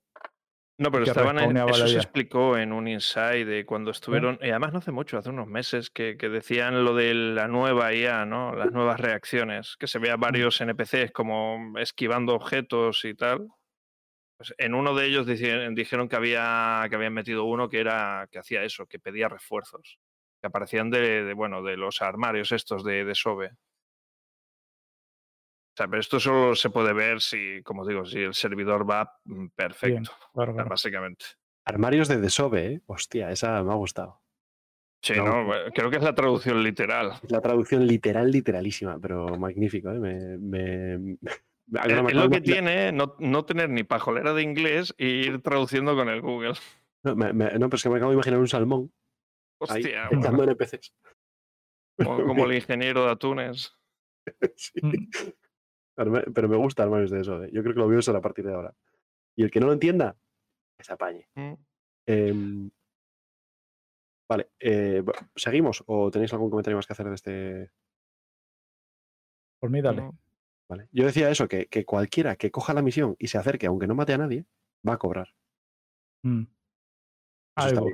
No, 0.80 0.92
pero 0.92 1.06
estaban 1.06 1.40
en- 1.40 1.60
eso 1.66 1.88
se 1.88 1.98
explicó 1.98 2.56
en 2.58 2.72
un 2.72 2.88
inside 2.88 3.46
de 3.46 3.66
cuando 3.66 3.90
estuvieron, 3.90 4.38
y 4.42 4.50
además 4.52 4.74
no 4.74 4.80
hace 4.80 4.92
mucho, 4.92 5.18
hace 5.18 5.30
unos 5.32 5.48
meses, 5.48 5.90
que, 5.90 6.18
que 6.18 6.30
decían 6.30 6.86
lo 6.86 6.94
de 6.94 7.16
la 7.16 7.48
nueva 7.48 7.94
IA, 7.96 8.26
¿no? 8.28 8.54
Las 8.56 8.72
nuevas 8.72 9.00
reacciones, 9.00 9.76
que 9.80 9.88
se 9.88 9.98
vea 9.98 10.18
varios 10.18 10.62
NPCs 10.62 11.12
como 11.12 11.74
esquivando 11.80 12.36
objetos 12.36 13.06
y 13.06 13.16
tal. 13.16 13.48
Pues 14.38 14.54
en 14.60 14.76
uno 14.76 14.94
de 14.96 15.08
ellos 15.08 15.26
dijeron 15.28 16.10
que 16.10 16.16
había 16.16 16.86
que 16.90 16.96
habían 16.96 17.14
metido 17.14 17.46
uno 17.46 17.70
que 17.70 17.80
era 17.80 18.28
que 18.32 18.40
hacía 18.40 18.64
eso, 18.64 18.86
que 18.88 19.00
pedía 19.00 19.30
refuerzos, 19.30 20.00
que 20.42 20.48
aparecían 20.48 20.92
de, 20.92 21.24
de, 21.24 21.34
bueno 21.34 21.64
de 21.64 21.78
los 21.78 22.02
armarios 22.04 22.52
estos 22.52 22.84
de, 22.84 23.04
de 23.06 23.16
Sobe. 23.16 23.52
O 25.78 25.80
sea, 25.80 25.88
pero 25.88 26.00
esto 26.00 26.20
solo 26.20 26.56
se 26.56 26.72
puede 26.72 26.92
ver 26.92 27.22
si, 27.22 27.62
como 27.62 27.86
digo, 27.86 28.04
si 28.04 28.18
el 28.18 28.34
servidor 28.34 28.90
va 28.90 29.14
mm, 29.26 29.50
perfecto, 29.50 30.10
Claro, 30.34 30.56
claro. 30.56 30.70
básicamente. 30.72 31.24
Armarios 31.68 32.08
de 32.08 32.18
Desove, 32.18 32.66
¿eh? 32.66 32.82
Hostia, 32.88 33.30
esa 33.30 33.62
me 33.62 33.72
ha 33.74 33.76
gustado. 33.76 34.24
Sí, 35.04 35.14
No, 35.18 35.26
no, 35.26 35.46
Bueno, 35.46 35.72
creo 35.76 35.92
que 35.92 35.98
es 35.98 36.04
la 36.04 36.16
traducción 36.16 36.64
literal. 36.64 37.14
La 37.30 37.42
traducción 37.42 37.86
literal, 37.86 38.32
literalísima, 38.32 38.98
pero 39.00 39.38
magnífico, 39.38 39.92
¿eh? 39.92 40.00
Me, 40.00 40.38
me- 40.40 41.18
Es 41.86 42.02
me 42.02 42.10
es 42.10 42.16
lo 42.16 42.28
que 42.32 42.42
tiene 42.42 42.92
no, 42.92 43.16
no 43.20 43.46
tener 43.46 43.70
ni 43.70 43.84
pajolera 43.84 44.34
de 44.34 44.42
inglés 44.42 44.96
e 44.98 45.06
ir 45.06 45.44
traduciendo 45.44 45.96
con 45.96 46.10
el 46.10 46.22
Google. 46.22 46.54
No, 47.04 47.16
me- 47.16 47.34
me- 47.34 47.52
no, 47.52 47.68
pero 47.70 47.76
es 47.76 47.84
que 47.84 47.90
me 47.90 47.98
acabo 47.98 48.10
de 48.10 48.16
imaginar 48.16 48.40
un 48.40 48.48
salmón 48.48 48.92
ahí, 49.70 49.84
Hostia, 49.84 50.10
echando 50.12 50.44
NPCs. 50.44 50.92
como, 52.04 52.26
como 52.26 52.46
el 52.48 52.56
ingeniero 52.56 53.06
de 53.06 53.12
atunes. 53.12 53.76
Sí. 54.56 54.72
Mm, 55.98 56.04
Pero 56.04 56.12
me, 56.12 56.22
pero 56.34 56.48
me 56.50 56.58
gusta 56.58 56.84
Armarios 56.84 57.10
de 57.12 57.18
Desove. 57.18 57.50
Yo 57.52 57.62
creo 57.64 57.74
que 57.74 57.80
lo 57.80 57.88
voy 57.88 57.96
a 57.96 58.00
usar 58.00 58.16
a 58.16 58.22
partir 58.22 58.46
de 58.46 58.54
ahora. 58.54 58.74
Y 59.36 59.44
el 59.44 59.52
que 59.52 59.60
no 59.60 59.68
lo 59.68 59.74
entienda, 59.74 60.16
que 60.78 60.84
se 60.84 60.94
apañe. 60.94 61.28
Mm. 61.36 61.54
Em, 62.08 62.70
vale, 64.30 64.52
eh, 64.60 65.04
¿seguimos 65.36 65.84
o 65.88 66.10
tenéis 66.12 66.32
algún 66.34 66.50
comentario 66.50 66.78
más 66.78 66.88
que 66.88 66.94
hacer 66.94 67.08
de 67.10 67.16
este? 67.16 67.72
Por 69.60 69.70
mí, 69.70 69.82
dale. 69.82 70.02
No. 70.04 70.18
Vale. 70.70 70.88
Yo 70.92 71.06
decía 71.06 71.30
eso, 71.30 71.48
que, 71.48 71.68
que 71.68 71.86
cualquiera 71.86 72.36
que 72.36 72.52
coja 72.52 72.74
la 72.74 72.82
misión 72.82 73.16
y 73.20 73.28
se 73.28 73.38
acerque, 73.38 73.68
aunque 73.68 73.88
no 73.88 73.96
mate 73.96 74.14
a 74.14 74.18
nadie, 74.18 74.46
va 74.88 74.94
a 74.94 74.98
cobrar. 74.98 75.34
Mm. 76.24 76.42
Eso 77.58 77.68
Algo. 77.70 77.90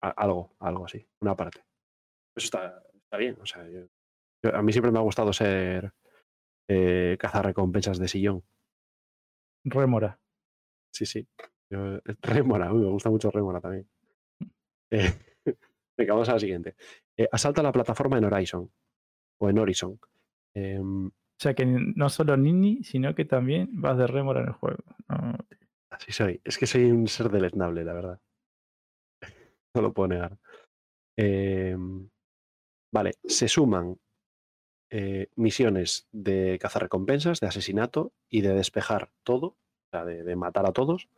algo, 0.00 0.56
algo 0.58 0.84
así, 0.84 1.06
una 1.20 1.34
parte. 1.36 1.60
Eso 2.36 2.44
está, 2.46 2.82
está 2.94 3.16
bien. 3.16 3.38
O 3.40 3.46
sea, 3.46 3.66
yo- 3.68 3.86
yo- 4.44 4.54
a 4.54 4.62
mí 4.62 4.72
siempre 4.72 4.90
me 4.92 4.98
ha 4.98 5.02
gustado 5.02 5.32
ser 5.32 5.92
eh, 6.68 7.16
cazar 7.18 7.46
recompensas 7.46 7.98
de 7.98 8.08
sillón. 8.08 8.44
Rémora. 9.64 10.18
Sí, 10.92 11.06
sí. 11.06 11.26
Yo- 11.70 12.00
Rémora, 12.22 12.72
uy, 12.72 12.80
me 12.82 12.90
gusta 12.90 13.10
mucho 13.10 13.30
Rémora 13.30 13.60
también. 13.60 13.88
Eh, 14.90 15.12
venga, 15.98 16.14
vamos 16.14 16.28
a 16.28 16.34
la 16.34 16.40
siguiente. 16.40 16.76
Eh, 17.16 17.28
asalto 17.30 17.60
a 17.60 17.64
la 17.64 17.72
plataforma 17.72 18.18
en 18.18 18.24
Horizon. 18.24 18.70
O 19.40 19.48
en 19.50 19.58
Horizon. 19.58 19.98
Em, 20.54 21.06
O 21.08 21.12
sea 21.40 21.54
que 21.54 21.64
no 21.66 22.08
solo 22.08 22.36
Nini, 22.36 22.82
sino 22.82 23.14
que 23.14 23.24
también 23.24 23.68
vas 23.72 23.96
de 23.98 24.06
rémora 24.06 24.40
en 24.40 24.48
el 24.48 24.52
juego. 24.54 24.82
No, 25.08 25.38
así 25.90 26.12
soy. 26.12 26.40
Es 26.44 26.58
que 26.58 26.66
soy 26.66 26.84
un 26.90 27.06
ser 27.08 27.28
deleznable, 27.30 27.84
la 27.84 27.92
verdad. 27.92 28.20
No 29.74 29.82
lo 29.82 29.92
puedo 29.92 30.08
negar. 30.08 30.38
Em, 31.16 32.08
Vale, 32.92 33.12
se 33.24 33.48
suman 33.48 33.96
eh, 34.90 35.28
misiones 35.36 36.08
de 36.12 36.58
cazarrecompensas, 36.60 37.40
de 37.40 37.46
asesinato 37.46 38.12
y 38.28 38.40
de 38.40 38.54
despejar 38.54 39.10
todo, 39.22 39.46
o 39.46 39.90
sea, 39.90 40.04
de, 40.04 40.24
de 40.24 40.36
matar 40.36 40.66
a 40.66 40.72
todos, 40.72 41.08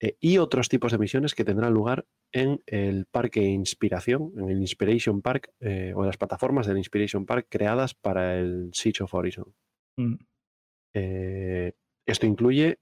eh, 0.00 0.16
y 0.20 0.38
otros 0.38 0.68
tipos 0.68 0.92
de 0.92 0.98
misiones 0.98 1.34
que 1.34 1.44
tendrán 1.44 1.74
lugar 1.74 2.06
en 2.32 2.62
el 2.66 3.06
parque 3.06 3.42
Inspiración, 3.42 4.32
en 4.36 4.48
el 4.50 4.58
Inspiration 4.58 5.22
Park, 5.22 5.52
eh, 5.60 5.92
o 5.94 6.00
en 6.00 6.06
las 6.06 6.16
plataformas 6.16 6.66
del 6.66 6.78
Inspiration 6.78 7.26
Park 7.26 7.46
creadas 7.48 7.94
para 7.94 8.36
el 8.38 8.70
Siege 8.72 9.02
of 9.02 9.14
Horizon. 9.14 9.54
Mm. 9.96 10.14
Esto 10.94 12.26
incluye 12.26 12.78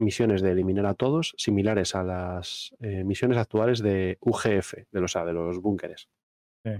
misiones 0.00 0.42
de 0.42 0.50
eliminar 0.50 0.86
a 0.86 0.94
todos, 0.94 1.34
similares 1.36 1.94
a 1.94 2.02
las 2.02 2.74
misiones 2.80 3.38
actuales 3.38 3.80
de 3.80 4.18
UGF, 4.20 4.74
de 4.90 5.00
los, 5.00 5.12
de 5.12 5.32
los 5.32 5.60
búnkeres. 5.60 6.08
Sí. 6.64 6.72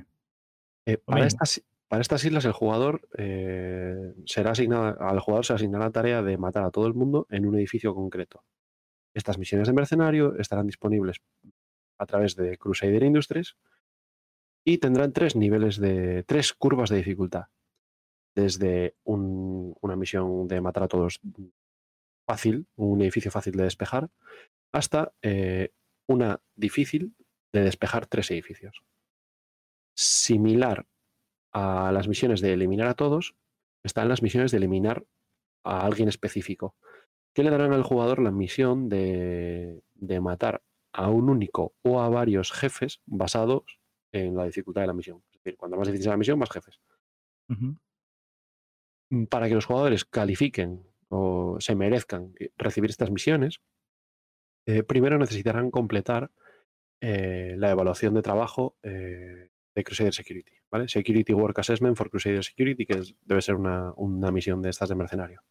Eh, 0.87 0.99
para, 0.99 1.25
mismo. 1.25 1.41
Para 1.91 2.03
estas 2.03 2.25
islas, 2.25 2.45
el 2.45 2.53
jugador 2.53 3.09
eh, 3.19 4.15
será 4.25 4.53
asignado, 4.53 4.97
al 5.03 5.19
jugador 5.19 5.45
se 5.45 5.55
asignará 5.55 5.87
la 5.87 5.91
tarea 5.91 6.23
de 6.23 6.39
matar 6.39 6.63
a 6.63 6.71
todo 6.71 6.87
el 6.87 6.95
mundo 6.95 7.27
en 7.31 7.47
un 7.47 7.57
edificio 7.57 7.93
concreto. 7.97 8.45
Estas 9.13 9.39
misiones 9.39 9.67
de 9.67 9.75
mercenario 9.75 10.37
estarán 10.39 10.69
disponibles 10.69 11.17
a 11.99 12.07
través 12.07 12.37
de 12.37 12.57
Crusader 12.59 13.03
Industries 13.03 13.57
y 14.65 14.79
tendrán 14.79 15.13
tres 15.13 15.35
niveles 15.35 15.79
de 15.79 16.23
tres 16.23 16.53
curvas 16.53 16.91
de 16.91 16.99
dificultad. 16.99 17.47
Desde 18.37 18.95
un- 19.03 19.75
una 19.81 19.97
misión 19.97 20.47
de 20.47 20.61
matar 20.61 20.85
a 20.85 20.89
todos 20.89 21.19
fácil, 22.25 22.69
un 22.77 23.03
edificio 23.03 23.33
fácil 23.33 23.55
de 23.57 23.65
despejar, 23.65 24.11
hasta 24.73 25.13
eh, 25.23 25.73
una 26.07 26.41
difícil 26.55 27.17
de 27.53 27.63
despejar 27.65 28.07
tres 28.07 28.31
edificios. 28.31 28.85
Similar 29.97 30.87
a 31.53 31.91
las 31.93 32.09
misiones 32.09 32.41
de 32.41 32.53
eliminar 32.53 32.87
a 32.89 32.95
todos, 32.95 33.35
están 33.83 34.09
las 34.09 34.23
misiones 34.23 34.51
de 34.51 34.59
eliminar 34.59 35.05
a 35.65 35.85
alguien 35.85 36.09
específico, 36.09 36.75
que 37.35 37.43
le 37.43 37.51
darán 37.51 37.73
al 37.73 37.83
jugador 37.83 38.21
la 38.21 38.31
misión 38.31 38.89
de, 38.89 39.83
de 39.95 40.21
matar 40.21 40.63
a 40.93 41.09
un 41.09 41.31
único 41.31 41.75
o 41.83 42.01
a 42.01 42.09
varios 42.09 42.53
jefes 42.53 43.01
basados 43.07 43.65
en 44.13 44.37
la 44.37 44.45
dificultad 44.45 44.83
de 44.83 44.87
la 44.89 44.93
misión. 44.93 45.23
Es 45.31 45.43
decir, 45.43 45.57
cuando 45.57 45.77
más 45.77 45.87
difícil 45.87 46.05
sea 46.05 46.13
la 46.13 46.19
misión, 46.19 46.39
más 46.39 46.51
jefes. 46.51 46.81
Mm, 49.11 49.25
Para 49.27 49.49
que 49.49 49.55
los 49.55 49.67
jugadores 49.67 50.05
califiquen 50.05 50.87
o 51.09 51.57
se 51.61 51.75
merezcan 51.75 52.35
recibir 52.57 52.91
estas 52.91 53.11
misiones, 53.11 53.61
eh, 54.67 54.83
primero 54.83 55.19
necesitarán 55.19 55.71
completar 55.71 56.31
eh, 57.01 57.55
la 57.57 57.71
evaluación 57.71 58.15
de 58.15 58.23
trabajo 58.23 58.77
eh, 58.83 59.50
de 59.75 59.85
Crusader 59.85 60.13
Security, 60.13 60.53
¿vale? 60.71 60.89
Security 60.89 61.33
Work 61.33 61.59
Assessment 61.61 61.97
for 61.97 62.11
Crusader 62.11 62.43
Security, 62.45 62.87
que 62.87 62.99
es- 62.99 63.15
debe 63.23 63.41
ser 63.41 63.55
una, 63.55 63.93
una 63.97 64.31
misión 64.31 64.61
de 64.63 64.71
estas 64.71 64.89
de 64.89 64.95
mercenario. 64.97 65.43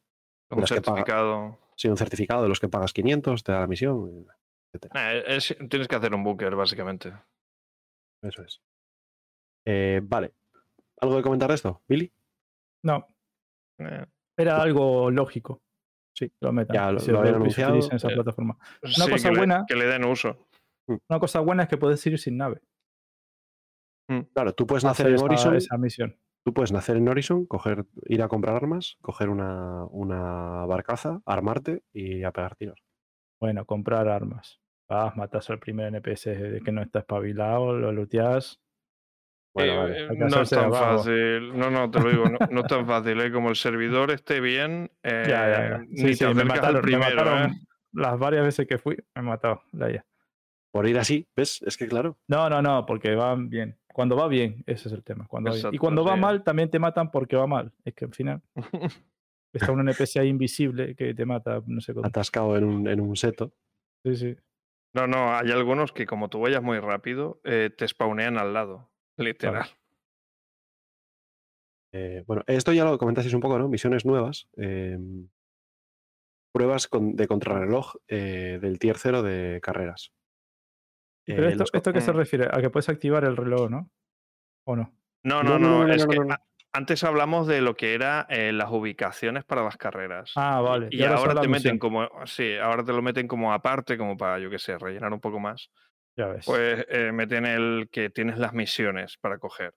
Un 0.51 0.61
Las 0.61 0.69
que 0.71 0.81
paga- 0.81 0.97
certificado. 0.97 1.59
Sí, 1.75 1.87
un 1.87 1.97
certificado 1.97 2.43
de 2.43 2.49
los 2.49 2.59
que 2.59 2.67
pagas 2.67 2.91
500, 2.91 3.43
te 3.43 3.51
da 3.51 3.61
la 3.61 3.67
misión, 3.67 4.09
eh, 4.09 4.33
etc. 4.73 4.91
Nah, 4.93 5.11
es- 5.13 5.55
tienes 5.69 5.87
que 5.87 5.95
hacer 5.95 6.13
un 6.13 6.23
búnker, 6.23 6.55
básicamente. 6.55 7.13
Eso 8.21 8.43
es. 8.43 8.61
Eh, 9.65 10.01
vale. 10.03 10.33
¿Algo 11.01 11.15
de 11.15 11.21
comentar 11.23 11.47
de 11.49 11.55
esto, 11.55 11.81
Billy? 11.87 12.11
No, 12.83 13.07
Eh, 13.79 14.05
era 14.37 14.61
algo 14.61 15.09
lógico. 15.11 15.61
Sí, 16.13 16.29
lo 16.41 16.51
metan. 16.51 16.75
ya 16.75 16.91
lo- 16.91 16.99
lo 16.99 17.19
habían 17.19 17.35
anunciado, 17.35 17.75
en 17.75 17.95
esa 17.95 18.09
eh, 18.09 18.13
plataforma. 18.15 18.57
sí, 18.83 18.99
cosa 19.09 19.29
que, 19.29 19.33
le- 19.33 19.37
buena- 19.37 19.65
que 19.65 19.75
le 19.75 19.85
den 19.85 20.03
uso. 20.03 20.47
Una 21.07 21.19
cosa 21.19 21.39
buena 21.39 21.63
es 21.63 21.69
que 21.69 21.77
puedes 21.77 22.05
ir 22.07 22.17
sin 22.19 22.35
nave. 22.35 22.59
Claro, 24.33 24.53
tú 24.53 24.65
puedes 24.67 24.83
nacer 24.83 25.07
en 25.07 25.15
esa, 25.15 25.23
Horizon. 25.25 25.55
esa 25.55 25.77
misión. 25.77 26.17
Tú 26.43 26.53
puedes 26.53 26.71
nacer 26.71 26.97
en 26.97 27.07
Horizon, 27.07 27.45
coger, 27.45 27.85
ir 28.07 28.21
a 28.23 28.27
comprar 28.27 28.55
armas, 28.55 28.97
coger 29.01 29.29
una, 29.29 29.83
una 29.85 30.65
barcaza, 30.65 31.21
armarte 31.25 31.83
y 31.93 32.23
a 32.23 32.31
pegar 32.31 32.55
tiros. 32.55 32.81
Bueno, 33.39 33.65
comprar 33.65 34.07
armas. 34.07 34.59
Vas, 34.87 35.15
matas 35.15 35.49
al 35.49 35.59
primer 35.59 35.87
NPC 35.93 36.25
de 36.29 36.61
que 36.61 36.71
no 36.71 36.81
está 36.81 36.99
espabilado, 36.99 37.77
lo 37.77 37.91
looteas. 37.91 38.59
Bueno, 39.53 39.73
Eh, 39.73 39.77
vale. 39.77 39.99
eh, 40.05 40.17
no 40.29 40.41
es 40.41 40.49
tan 40.49 40.65
abajo. 40.65 40.97
fácil. 40.99 41.57
No, 41.57 41.69
no, 41.69 41.91
te 41.91 41.99
lo 41.99 42.09
digo, 42.09 42.25
no, 42.29 42.37
no 42.49 42.61
es 42.61 42.67
tan 42.67 42.87
fácil. 42.87 43.19
¿eh? 43.21 43.31
Como 43.31 43.49
el 43.49 43.55
servidor 43.55 44.09
esté 44.11 44.39
bien, 44.39 44.89
eh, 45.03 45.25
Ya, 45.27 45.49
ya, 45.49 45.69
ya. 45.69 45.79
Sí, 45.95 46.03
ni 46.05 46.13
sí, 46.15 46.25
te 46.25 46.33
me 46.33 46.41
al 46.41 46.47
mataron, 46.47 46.75
me 46.75 46.81
primero. 46.81 47.15
mataron 47.15 47.51
¿eh? 47.51 47.55
las 47.93 48.17
varias 48.17 48.45
veces 48.45 48.67
que 48.67 48.77
fui, 48.79 48.95
me 49.15 49.21
he 49.21 49.25
matado. 49.25 49.61
Por 50.71 50.87
ir 50.87 50.97
así, 50.99 51.27
¿ves? 51.35 51.61
Es 51.63 51.77
que 51.77 51.87
claro. 51.87 52.17
No, 52.27 52.47
no, 52.49 52.61
no, 52.61 52.85
porque 52.85 53.15
van 53.15 53.49
bien. 53.49 53.78
Cuando 53.93 54.15
va 54.15 54.27
bien, 54.27 54.63
ese 54.67 54.87
es 54.87 54.93
el 54.93 55.03
tema. 55.03 55.27
Cuando 55.27 55.49
va 55.51 55.55
bien. 55.55 55.73
Y 55.73 55.77
cuando 55.77 56.03
va 56.03 56.15
mal, 56.15 56.43
también 56.43 56.69
te 56.69 56.79
matan 56.79 57.11
porque 57.11 57.35
va 57.35 57.47
mal. 57.47 57.73
Es 57.83 57.93
que 57.93 58.05
al 58.05 58.13
final 58.13 58.41
está 59.53 59.71
un 59.71 59.79
NPC 59.81 60.17
ahí 60.19 60.27
invisible 60.29 60.95
que 60.95 61.13
te 61.13 61.25
mata, 61.25 61.61
no 61.65 61.81
sé 61.81 61.93
cómo. 61.93 62.05
Atascado 62.07 62.55
en 62.57 62.63
un, 62.63 62.87
en 62.87 63.01
un 63.01 63.15
seto. 63.15 63.53
Sí, 64.05 64.15
sí. 64.15 64.35
No, 64.93 65.05
no, 65.07 65.33
hay 65.35 65.51
algunos 65.51 65.91
que 65.91 66.05
como 66.05 66.29
tú 66.29 66.39
vayas 66.39 66.63
muy 66.63 66.79
rápido, 66.79 67.41
eh, 67.43 67.69
te 67.75 67.87
spawnean 67.87 68.37
al 68.37 68.53
lado. 68.53 68.89
Literal. 69.17 69.67
Eh, 71.91 72.23
bueno, 72.27 72.43
esto 72.47 72.71
ya 72.71 72.85
lo 72.85 72.97
comentasteis 72.97 73.33
un 73.33 73.41
poco, 73.41 73.57
¿no? 73.59 73.67
Misiones 73.67 74.05
nuevas. 74.05 74.47
eh, 74.57 74.97
pruebas 76.51 76.87
con- 76.87 77.15
de 77.15 77.27
contrarreloj 77.27 77.93
eh, 78.07 78.57
del 78.61 78.79
tier 78.79 78.97
0 78.97 79.21
de 79.21 79.59
carreras. 79.61 80.11
Pero 81.35 81.47
Eh, 81.47 81.51
esto, 81.51 81.63
los 81.63 81.71
co- 81.71 81.77
¿esto 81.77 81.93
qué 81.93 82.01
se 82.01 82.11
Mm. 82.11 82.15
refiere? 82.15 82.47
A 82.51 82.61
que 82.61 82.69
puedes 82.69 82.89
activar 82.89 83.23
el 83.23 83.37
reloj, 83.37 83.69
¿no? 83.69 83.89
¿O 84.65 84.75
no? 84.75 84.93
No, 85.23 85.43
No, 85.43 85.59
no, 85.59 85.87
es 85.91 86.05
no, 86.05 86.11
que 86.11 86.17
antes 86.71 87.03
hablamos 87.03 87.47
de 87.47 87.61
lo 87.61 87.75
que 87.75 87.93
era 87.93 88.25
eh, 88.29 88.51
las 88.51 88.69
ubicaciones 88.71 89.43
para 89.43 89.63
las 89.63 89.77
carreras. 89.77 90.31
Ah, 90.35 90.61
vale. 90.61 90.87
Y, 90.91 90.97
Y 91.01 91.03
ahora 91.03 91.39
te 91.41 91.47
meten 91.47 91.77
como, 91.79 92.07
sí, 92.25 92.55
ahora 92.57 92.83
te 92.83 92.93
lo 92.93 93.01
meten 93.01 93.27
como 93.27 93.51
aparte, 93.53 93.97
como 93.97 94.15
para, 94.17 94.39
yo 94.39 94.49
qué 94.49 94.59
sé, 94.59 94.77
rellenar 94.77 95.11
un 95.13 95.19
poco 95.19 95.39
más. 95.39 95.71
Ya 96.17 96.27
ves. 96.27 96.45
Pues 96.45 96.85
eh, 96.89 97.11
meten 97.11 97.45
el 97.45 97.89
que 97.91 98.09
tienes 98.09 98.37
las 98.37 98.53
misiones 98.53 99.17
para 99.17 99.37
coger. 99.39 99.73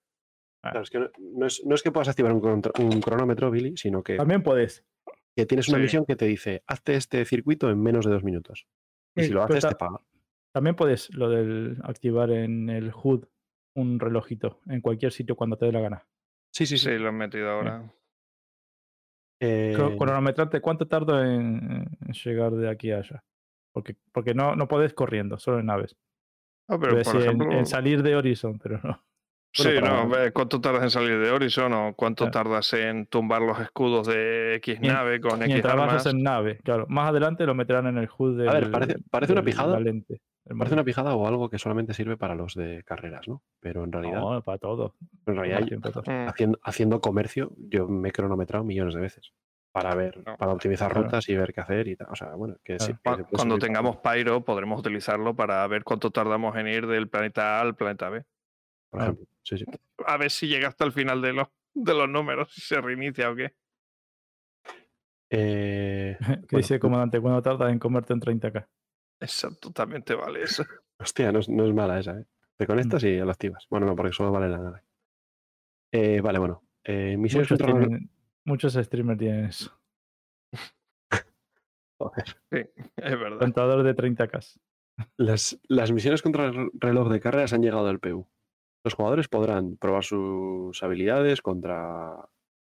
claro, 0.62 0.80
es 0.82 0.90
que 0.90 0.98
no, 1.00 1.10
no 1.18 1.46
es, 1.46 1.62
no 1.66 1.74
es 1.74 1.82
que 1.82 1.90
puedas 1.90 2.08
activar 2.08 2.32
un, 2.32 3.00
cronómetro, 3.00 3.50
Billy, 3.50 3.76
sino 3.76 4.02
que, 4.02 4.16
También 4.16 4.42
puedes. 4.42 4.84
que 5.34 5.44
tienes 5.46 5.68
una 5.68 5.78
Sí. 5.78 5.82
misión 5.82 6.04
que 6.06 6.14
te 6.16 6.26
dice, 6.26 6.62
hazte 6.66 6.94
este 6.94 7.24
circuito 7.24 7.68
en 7.70 7.82
menos 7.82 8.04
de 8.06 8.12
dos 8.12 8.22
minutos. 8.22 8.66
Y 9.16 9.22
Sí, 9.22 9.26
si 9.28 9.32
lo 9.34 9.42
haces, 9.42 9.66
te 9.66 9.74
paga. 9.74 9.98
También 10.54 10.76
puedes 10.76 11.12
lo 11.14 11.28
del 11.30 11.78
activar 11.84 12.30
en 12.30 12.68
el 12.70 12.92
HUD 12.94 13.24
un 13.74 13.98
relojito 13.98 14.60
en 14.66 14.80
cualquier 14.82 15.12
sitio 15.12 15.34
cuando 15.36 15.56
te 15.56 15.66
dé 15.66 15.72
la 15.72 15.80
gana. 15.80 16.06
Sí, 16.54 16.66
sí, 16.66 16.76
Sí, 16.76 16.90
sí. 16.90 16.98
lo 16.98 17.08
han 17.08 17.16
metido 17.16 17.50
ahora. 17.50 17.90
Eh, 19.40 19.72
Cro- 19.76 19.96
Cronometrarte 19.98 20.60
cuánto 20.60 20.86
tardo 20.86 21.22
en, 21.24 21.86
llegar 22.24 22.52
de 22.52 22.68
aquí 22.68 22.92
a 22.92 22.98
allá. 22.98 23.24
Porque, 23.74 23.96
porque 24.12 24.34
no, 24.34 24.54
no 24.54 24.68
puedes 24.68 24.92
corriendo, 24.92 25.38
solo 25.38 25.58
en 25.60 25.66
naves. 25.66 25.96
Ah, 26.68 26.78
pero 26.78 26.90
por 26.92 26.98
decir, 26.98 27.16
en- 27.16 27.22
ejemplo, 27.22 27.52
en, 27.52 27.66
salir 27.66 28.02
de 28.02 28.14
Horizon, 28.14 28.58
pero 28.58 28.78
no. 28.84 29.02
sí, 29.54 29.80
para- 29.80 30.04
no, 30.04 30.32
¿cuánto 30.34 30.60
tardas 30.60 30.82
en 30.84 30.90
salir 30.90 31.18
de 31.18 31.30
Horizon 31.30 31.72
o 31.72 31.94
cuánto 31.96 32.24
Claro. 32.30 32.32
tardas 32.50 32.72
en 32.74 33.06
tumbar 33.06 33.40
los 33.42 33.58
escudos 33.58 34.06
de 34.06 34.56
X 34.56 34.80
nave 34.80 35.20
con 35.20 35.40
X 35.42 35.46
Mientras 35.48 35.72
armas? 35.74 36.06
en 36.06 36.22
nave, 36.22 36.58
claro. 36.62 36.86
Más 36.88 37.08
adelante 37.08 37.46
lo 37.46 37.54
meterán 37.54 37.86
en 37.86 37.96
el 37.98 38.08
HUD 38.16 38.38
del, 38.38 38.48
A 38.50 38.52
ver, 38.52 38.70
parece- 38.70 38.96
parece 39.10 39.32
una 39.32 39.42
pijada. 39.42 39.80
la 39.80 39.90
del 40.44 40.58
Parece 40.58 40.74
una 40.74 40.84
pijada 40.84 41.14
o 41.14 41.26
algo 41.28 41.48
que 41.48 41.58
solamente 41.58 41.94
sirve 41.94 42.16
para 42.16 42.34
los 42.34 42.54
de 42.54 42.82
carreras, 42.84 43.28
¿no? 43.28 43.42
Pero 43.60 43.84
en 43.84 43.92
realidad, 43.92 44.20
No, 44.20 44.42
para 44.42 44.58
todo. 44.58 44.96
en 45.26 45.36
realidad 45.36 45.66
todo. 45.80 46.02
Mm. 46.06 46.28
haciendo, 46.28 46.58
haciendo 46.62 47.00
comercio, 47.00 47.52
yo 47.58 47.86
me 47.88 48.08
he 48.08 48.12
cronometrado 48.12 48.64
millones 48.64 48.94
de 48.94 49.00
veces 49.00 49.32
para 49.70 49.94
ver, 49.94 50.22
No. 50.26 50.36
para 50.36 50.52
optimizar 50.52 50.90
Claro. 50.90 51.04
rutas 51.06 51.28
y 51.28 51.36
ver 51.36 51.52
qué 51.54 51.60
hacer 51.60 51.88
y 51.88 51.96
tal. 51.96 52.08
O 52.10 52.16
sea, 52.16 52.34
bueno, 52.34 52.56
que 52.64 52.78
sí. 52.80 52.92
Claro. 53.02 53.24
que 53.26 53.36
Cuando 53.36 53.58
tengamos 53.58 53.98
Pyro 53.98 54.44
podremos 54.44 54.80
utilizarlo 54.80 55.34
para 55.34 55.66
ver 55.68 55.84
cuánto 55.84 56.10
tardamos 56.10 56.56
en 56.56 56.66
ir 56.68 56.86
del 56.86 57.08
planeta 57.08 57.58
A 57.58 57.60
al 57.62 57.74
planeta 57.76 58.10
B. 58.10 58.24
por 58.90 59.00
Ah. 59.00 59.04
ejemplo. 59.04 59.26
Sí, 59.42 59.56
sí. 59.58 59.64
A 60.06 60.16
ver 60.18 60.30
si 60.30 60.46
llega 60.48 60.68
hasta 60.68 60.84
el 60.84 60.92
final 60.92 61.22
de 61.22 61.32
los, 61.32 61.48
de 61.72 61.94
los 61.94 62.08
números, 62.08 62.52
si 62.52 62.60
se 62.60 62.80
reinicia 62.80 63.30
o 63.30 63.34
qué. 63.36 63.54
Eh, 65.30 66.16
bueno, 66.20 66.46
dice 66.50 66.74
el 66.74 66.80
comandante, 66.80 67.20
¿cuándo 67.20 67.40
tardas 67.42 67.72
en 67.72 67.78
comerte 67.78 68.12
en 68.12 68.20
30k? 68.20 68.66
Exacto, 69.22 69.70
también 69.72 70.02
te 70.02 70.14
vale 70.14 70.42
eso. 70.42 70.64
hostia, 70.98 71.32
no 71.32 71.38
es, 71.38 71.48
no 71.48 71.64
es 71.64 71.72
mala 71.74 71.98
esa, 71.98 72.18
¿eh? 72.18 72.24
Te 72.56 72.66
conectas 72.66 73.02
y 73.04 73.16
lo 73.18 73.30
activas. 73.30 73.66
Bueno, 73.70 73.86
no, 73.86 73.96
porque 73.96 74.12
solo 74.12 74.30
vale 74.30 74.48
la 74.48 74.58
nave. 74.58 74.82
Eh, 75.92 76.20
vale, 76.20 76.38
bueno. 76.38 76.62
Eh, 76.84 77.16
misiones 77.16 77.50
Muchos, 77.50 77.66
contra- 77.66 77.80
tienen- 77.88 78.10
muchos 78.44 78.72
streamers 78.74 79.18
tienen 79.18 79.44
eso. 79.46 79.72
Joder. 81.98 82.36
Es 82.50 83.18
verdad. 83.18 83.38
Contador 83.38 83.82
de 83.84 83.94
30k. 83.94 84.60
Las, 85.16 85.58
las 85.68 85.92
misiones 85.92 86.22
contra 86.22 86.46
el 86.46 86.70
reloj 86.74 87.10
de 87.10 87.20
carreras 87.20 87.52
han 87.52 87.62
llegado 87.62 87.86
al 87.88 88.00
PU. 88.00 88.28
Los 88.84 88.94
jugadores 88.94 89.28
podrán 89.28 89.76
probar 89.76 90.04
sus 90.04 90.82
habilidades 90.82 91.40
contra. 91.42 92.28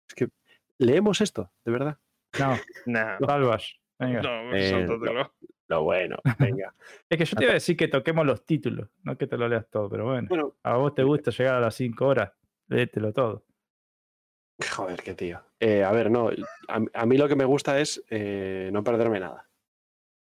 Es 0.07 0.15
que 0.15 0.29
leemos 0.77 1.21
esto, 1.21 1.51
de 1.65 1.71
verdad. 1.71 1.97
No, 2.39 2.55
Nah, 2.85 3.17
salvas. 3.25 3.79
Venga. 3.99 4.21
no, 4.21 4.55
Eh. 4.55 5.27
Lo 5.73 5.83
bueno, 5.83 6.17
venga. 6.39 6.73
Es 7.09 7.17
que 7.17 7.25
yo 7.25 7.35
te 7.37 7.43
iba 7.43 7.51
a 7.51 7.55
decir 7.55 7.75
que 7.77 7.87
toquemos 7.87 8.25
los 8.25 8.45
títulos, 8.45 8.89
no 9.03 9.17
que 9.17 9.27
te 9.27 9.37
lo 9.37 9.47
leas 9.47 9.67
todo, 9.69 9.89
pero 9.89 10.05
bueno. 10.05 10.27
bueno, 10.29 10.55
A 10.63 10.77
vos 10.77 10.93
te 10.95 11.03
gusta 11.03 11.31
llegar 11.31 11.55
a 11.55 11.59
las 11.59 11.75
5 11.75 12.05
horas. 12.05 12.31
léetelo 12.67 13.11
todo. 13.13 13.43
Joder, 14.75 15.01
qué 15.01 15.13
tío. 15.15 15.41
Eh, 15.59 15.83
a 15.83 15.91
ver, 15.91 16.11
no, 16.11 16.29
a, 16.67 16.79
a 16.93 17.05
mí 17.05 17.17
lo 17.17 17.27
que 17.27 17.35
me 17.35 17.45
gusta 17.45 17.79
es 17.79 18.03
eh, 18.09 18.69
no 18.71 18.83
perderme 18.83 19.19
nada. 19.19 19.49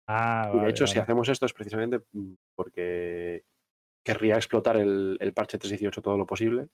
Ah, 0.08 0.46
Y 0.48 0.52
de 0.54 0.58
vale, 0.58 0.70
hecho, 0.70 0.86
si 0.86 0.94
vale. 0.94 1.02
hacemos 1.02 1.28
esto 1.28 1.46
es 1.46 1.52
precisamente 1.52 2.00
porque 2.56 3.44
querría 4.04 4.34
explotar 4.36 4.76
el, 4.78 5.16
el 5.20 5.32
parche 5.32 5.58
318 5.58 6.02
todo 6.02 6.16
lo 6.16 6.26
posible. 6.26 6.68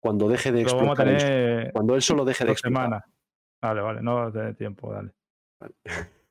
Cuando 0.00 0.28
deje 0.28 0.52
de 0.52 0.62
Lo 0.64 0.76
vamos 0.76 0.98
a 0.98 1.02
explotar, 1.02 1.06
tener 1.18 1.72
cuando 1.72 1.94
él 1.94 2.02
solo 2.02 2.24
deje 2.24 2.44
de 2.44 2.52
explotar. 2.52 2.82
semanas. 2.84 3.04
Vale, 3.62 3.80
vale, 3.80 4.02
no 4.02 4.14
va 4.16 4.26
a 4.26 4.32
tener 4.32 4.54
tiempo, 4.54 4.92
dale. 4.92 5.12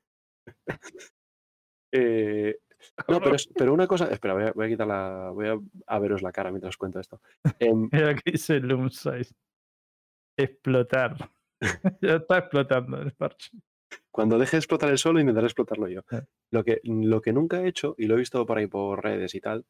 Eh, 1.92 2.58
no, 3.08 3.20
pero, 3.20 3.36
pero 3.54 3.74
una 3.74 3.86
cosa, 3.86 4.08
espera, 4.08 4.34
voy 4.34 4.44
a, 4.44 4.52
voy 4.52 4.66
a 4.66 4.68
quitar 4.68 4.86
la, 4.86 5.30
voy 5.32 5.48
a, 5.48 5.58
a 5.86 5.98
veros 5.98 6.22
la 6.22 6.32
cara 6.32 6.50
mientras 6.50 6.70
os 6.70 6.76
cuento 6.76 6.98
esto. 6.98 7.20
Em, 7.58 7.88
Mira 7.92 8.14
que 8.14 8.32
dice 8.32 8.58
Loom 8.60 8.90
Size. 8.90 9.34
Explotar. 10.36 11.16
ya 12.00 12.16
está 12.16 12.38
explotando 12.38 13.00
el 13.00 13.12
parche. 13.12 13.50
cuando 14.10 14.38
deje 14.38 14.56
de 14.56 14.58
explotar 14.58 14.90
el 14.90 14.98
solo, 14.98 15.20
intentaré 15.20 15.46
explotarlo 15.46 15.88
yo. 15.88 16.00
Eh. 16.10 16.22
Lo 16.50 16.64
que, 16.64 16.80
lo 16.84 17.20
que 17.20 17.32
nunca 17.32 17.62
he 17.62 17.68
hecho, 17.68 17.94
y 17.98 18.06
lo 18.06 18.14
he 18.14 18.18
visto 18.18 18.44
por 18.44 18.58
ahí 18.58 18.66
por 18.66 19.02
redes 19.02 19.34
y 19.34 19.40
tal, 19.40 19.64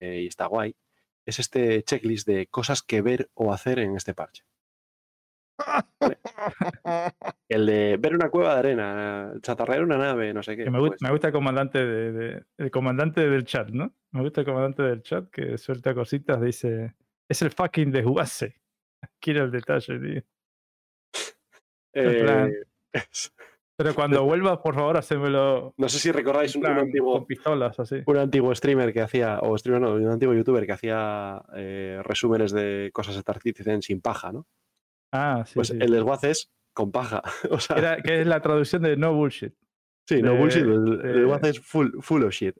eh, 0.00 0.22
y 0.22 0.26
está 0.26 0.46
guay, 0.46 0.74
es 1.24 1.38
este 1.38 1.82
checklist 1.82 2.26
de 2.26 2.46
cosas 2.46 2.82
que 2.82 3.02
ver 3.02 3.30
o 3.34 3.52
hacer 3.52 3.78
en 3.78 3.96
este 3.96 4.14
parche. 4.14 4.44
El 7.48 7.64
de 7.64 7.96
ver 7.96 8.14
una 8.14 8.28
cueva 8.28 8.54
de 8.54 8.58
arena, 8.58 9.32
chatarrear 9.40 9.82
una 9.84 9.96
nave, 9.96 10.34
no 10.34 10.42
sé 10.42 10.56
qué. 10.56 10.68
Me, 10.68 10.78
gu- 10.78 10.88
pues, 10.88 11.02
me 11.02 11.10
gusta 11.10 11.28
el 11.28 11.32
comandante 11.32 11.84
de, 11.84 12.12
de- 12.12 12.42
el 12.58 12.70
comandante 12.70 13.28
del 13.28 13.44
chat, 13.44 13.68
¿no? 13.70 13.94
Me 14.10 14.22
gusta 14.22 14.40
el 14.40 14.46
comandante 14.46 14.82
del 14.82 15.02
chat 15.02 15.30
que 15.30 15.56
suelta 15.56 15.94
cositas, 15.94 16.40
dice. 16.40 16.94
Es 17.28 17.42
el 17.42 17.50
fucking 17.52 17.92
desguace. 17.92 18.60
Quiero 19.20 19.44
el 19.44 19.50
detalle, 19.52 19.98
tío. 20.00 20.22
plan- 21.92 22.52
eh, 22.52 22.64
Pero 23.78 23.94
cuando 23.94 24.24
vuelvas, 24.24 24.56
por 24.58 24.74
favor, 24.74 24.96
hacémelo 24.96 25.74
no 25.76 25.88
sé 25.90 25.98
si 25.98 26.10
recordáis 26.10 26.56
un, 26.56 26.64
antiguo, 26.66 27.12
con 27.18 27.26
pistolas, 27.26 27.78
así. 27.78 27.96
un 28.06 28.16
antiguo 28.16 28.54
streamer 28.54 28.90
que 28.90 29.02
hacía, 29.02 29.38
o 29.40 29.56
streamer 29.58 29.82
no, 29.82 29.92
un 29.92 30.08
antiguo 30.08 30.34
youtuber 30.34 30.64
que 30.64 30.72
hacía 30.72 31.42
eh, 31.54 32.00
resúmenes 32.02 32.52
de 32.52 32.88
cosas 32.94 33.14
de 33.16 33.18
Star 33.18 33.38
Citizen 33.38 33.82
sin 33.82 34.00
paja, 34.00 34.32
¿no? 34.32 34.46
Ah, 35.12 35.44
sí. 35.46 35.52
Pues 35.56 35.68
sí. 35.68 35.78
el 35.78 35.90
desguace 35.90 36.30
es 36.30 36.50
con 36.76 36.92
paja. 36.92 37.22
O 37.50 37.58
sea, 37.58 37.76
Era- 37.78 37.96
que 38.02 38.20
es 38.20 38.26
la 38.26 38.40
traducción 38.40 38.82
de 38.82 38.96
no 38.96 39.14
bullshit. 39.14 39.54
sí, 40.08 40.20
no 40.22 40.32
de- 40.34 40.38
bullshit, 40.38 40.62
el, 40.62 41.00
el 41.02 41.40
de- 41.40 41.48
es 41.50 41.60
full, 41.60 41.88
full 42.00 42.22
of 42.22 42.32
shit. 42.32 42.54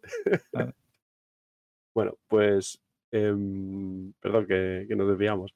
Ah. 0.55 0.73
bueno, 1.95 2.17
pues, 2.29 2.81
em, 3.13 4.13
perdón 4.21 4.47
que, 4.47 4.87
que 4.89 4.97
nos 4.97 5.09
desviamos. 5.09 5.55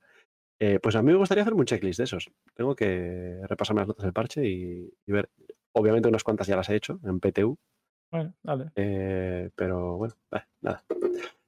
Eh, 0.62 0.78
pues 0.78 0.94
a 0.94 1.02
mí 1.02 1.10
me 1.12 1.18
gustaría 1.18 1.42
hacer 1.42 1.54
un 1.54 1.64
checklist 1.64 1.98
de 1.98 2.04
esos. 2.04 2.30
Tengo 2.54 2.74
que 2.76 3.40
repasarme 3.48 3.80
las 3.80 3.88
notas 3.88 4.04
del 4.04 4.12
parche 4.12 4.46
y, 4.46 4.92
y 5.06 5.12
ver. 5.12 5.30
Obviamente 5.72 6.08
unas 6.08 6.22
cuantas 6.24 6.46
ya 6.48 6.56
las 6.56 6.68
he 6.68 6.74
hecho 6.76 6.98
en 7.04 7.20
PTU, 7.20 7.56
Bueno, 8.10 8.34
dale. 8.42 8.72
eh, 8.74 9.50
pero 9.54 9.96
bueno, 9.96 10.14
nada. 10.60 10.84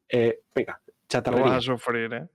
Eh, 0.09 0.43
venga, 0.55 0.81
Lo 0.87 0.93
chatarrería. 1.09 1.45
vas 1.47 1.57
a 1.57 1.61
sufrir, 1.61 2.13
¿eh? 2.15 2.29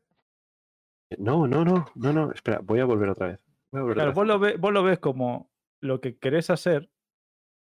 No, 1.18 1.48
no, 1.48 1.64
no, 1.64 1.86
no, 1.96 2.12
no, 2.14 2.32
espera, 2.34 2.60
voy 2.62 2.80
a 2.82 2.86
volver 2.86 3.08
otra 3.10 3.28
vez. 3.28 3.40
Claro, 3.72 4.14
vos 4.14 4.26
lo, 4.28 4.40
ve- 4.40 4.58
vos 4.58 4.74
lo 4.74 4.84
ves 4.84 5.00
como 5.00 5.52
lo 5.82 6.00
que 6.02 6.18
querés 6.18 6.50
hacer. 6.50 6.90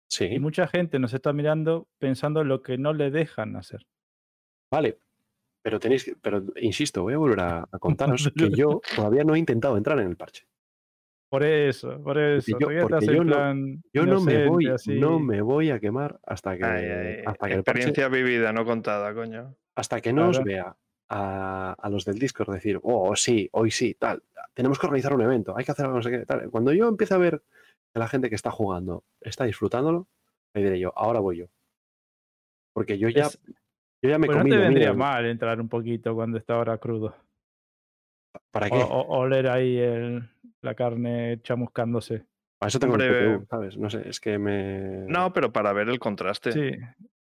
Sí, 0.09 0.25
y 0.25 0.39
mucha 0.39 0.67
gente 0.67 0.99
nos 0.99 1.13
está 1.13 1.33
mirando 1.33 1.87
pensando 1.99 2.43
lo 2.43 2.61
que 2.61 2.77
no 2.77 2.93
le 2.93 3.11
dejan 3.11 3.55
hacer. 3.55 3.85
vale. 4.71 4.97
Pero 5.63 5.79
tenéis 5.81 6.05
que, 6.05 6.15
pero 6.15 6.41
insisto, 6.61 7.01
voy 7.03 7.15
a 7.15 7.17
volver 7.17 7.39
a, 7.41 7.67
a 7.69 7.79
contaros 7.79 8.31
que 8.33 8.49
yo 8.51 8.79
todavía 8.95 9.25
no 9.25 9.35
he 9.35 9.39
intentado 9.39 9.75
entrar 9.75 9.99
en 9.99 10.07
el 10.07 10.15
parche. 10.15 10.47
Por 11.29 11.43
eso, 11.43 12.01
por 12.01 12.17
eso. 12.17 12.57
yo- 12.57 12.69
yo 13.01 13.23
no- 13.25 13.81
Yo 13.91 14.05
no 14.05 14.21
me 14.21 14.47
voy, 14.47 14.67
así. 14.67 14.97
no 14.97 15.19
me 15.19 15.41
voy 15.41 15.71
a 15.71 15.79
quemar 15.81 16.21
hasta 16.23 16.57
que, 16.57 16.63
Ay, 16.63 16.85
ay, 16.85 17.23
hasta 17.25 17.47
que 17.47 17.53
el 17.55 17.59
parche- 17.65 17.71
experiencia 17.71 18.07
vivida, 18.07 18.53
no 18.53 18.63
contada, 18.63 19.13
coño. 19.13 19.57
hasta 19.75 19.99
que 19.99 20.13
no 20.13 20.29
os 20.29 20.41
vea 20.41 20.77
a, 21.09 21.73
a 21.73 21.89
los 21.89 22.05
del 22.05 22.19
Discord 22.19 22.53
decir, 22.53 22.79
oh, 22.83 23.15
sí, 23.15 23.49
hoy 23.53 23.71
sí, 23.71 23.93
tal, 23.93 24.23
tenemos 24.53 24.77
que 24.79 24.85
organizar 24.87 25.13
un 25.13 25.21
evento, 25.21 25.55
hay 25.57 25.63
que 25.65 25.71
hacer 25.71 25.85
algo, 25.85 25.97
no 25.97 26.03
sé 26.03 26.11
qué, 26.11 26.25
tal. 26.25 26.49
Cuando 26.49 26.73
yo 26.73 26.87
empiece 26.87 27.13
a 27.13 27.17
ver 27.17 27.41
que 27.93 27.99
la 27.99 28.07
gente 28.07 28.29
que 28.29 28.35
está 28.35 28.51
jugando 28.51 29.03
está 29.21 29.45
disfrutándolo, 29.45 30.07
le 30.53 30.63
diré 30.63 30.79
yo, 30.79 30.91
ahora 30.95 31.19
voy 31.19 31.37
yo. 31.37 31.45
Porque 32.73 32.97
yo 32.97 33.09
ya, 33.09 33.25
Es- 33.27 33.39
yo 34.01 34.09
ya 34.09 34.17
me 34.19 34.27
Pues 34.27 34.37
no 34.37 34.41
comí 34.43 34.51
te 34.51 34.57
vendría 34.57 34.93
mal 34.93 35.25
entrar 35.25 35.59
un 35.61 35.69
poquito 35.69 36.13
cuando 36.15 36.37
está 36.37 36.55
ahora 36.55 36.77
crudo. 36.77 37.15
¿Para 38.51 38.67
O, 38.67 38.69
qué? 38.69 38.75
o- 38.83 39.17
oler 39.19 39.47
ahí 39.47 39.77
el- 39.77 40.29
la 40.61 40.75
carne 40.75 41.39
chamuscándose. 41.41 42.25
Para 42.59 42.69
eso 42.69 42.79
tengo 42.79 42.95
el 42.95 43.01
Hombre, 43.01 43.19
PTU, 43.19 43.45
¿sabes? 43.49 43.77
No 43.77 43.89
sé, 43.89 44.07
es 44.09 44.19
que 44.19 44.37
me... 44.39 45.05
No, 45.07 45.31
pero 45.31 45.51
para 45.53 45.73
ver 45.73 45.89
el 45.89 45.99
contraste. 45.99 46.51
Sí, 46.51 46.71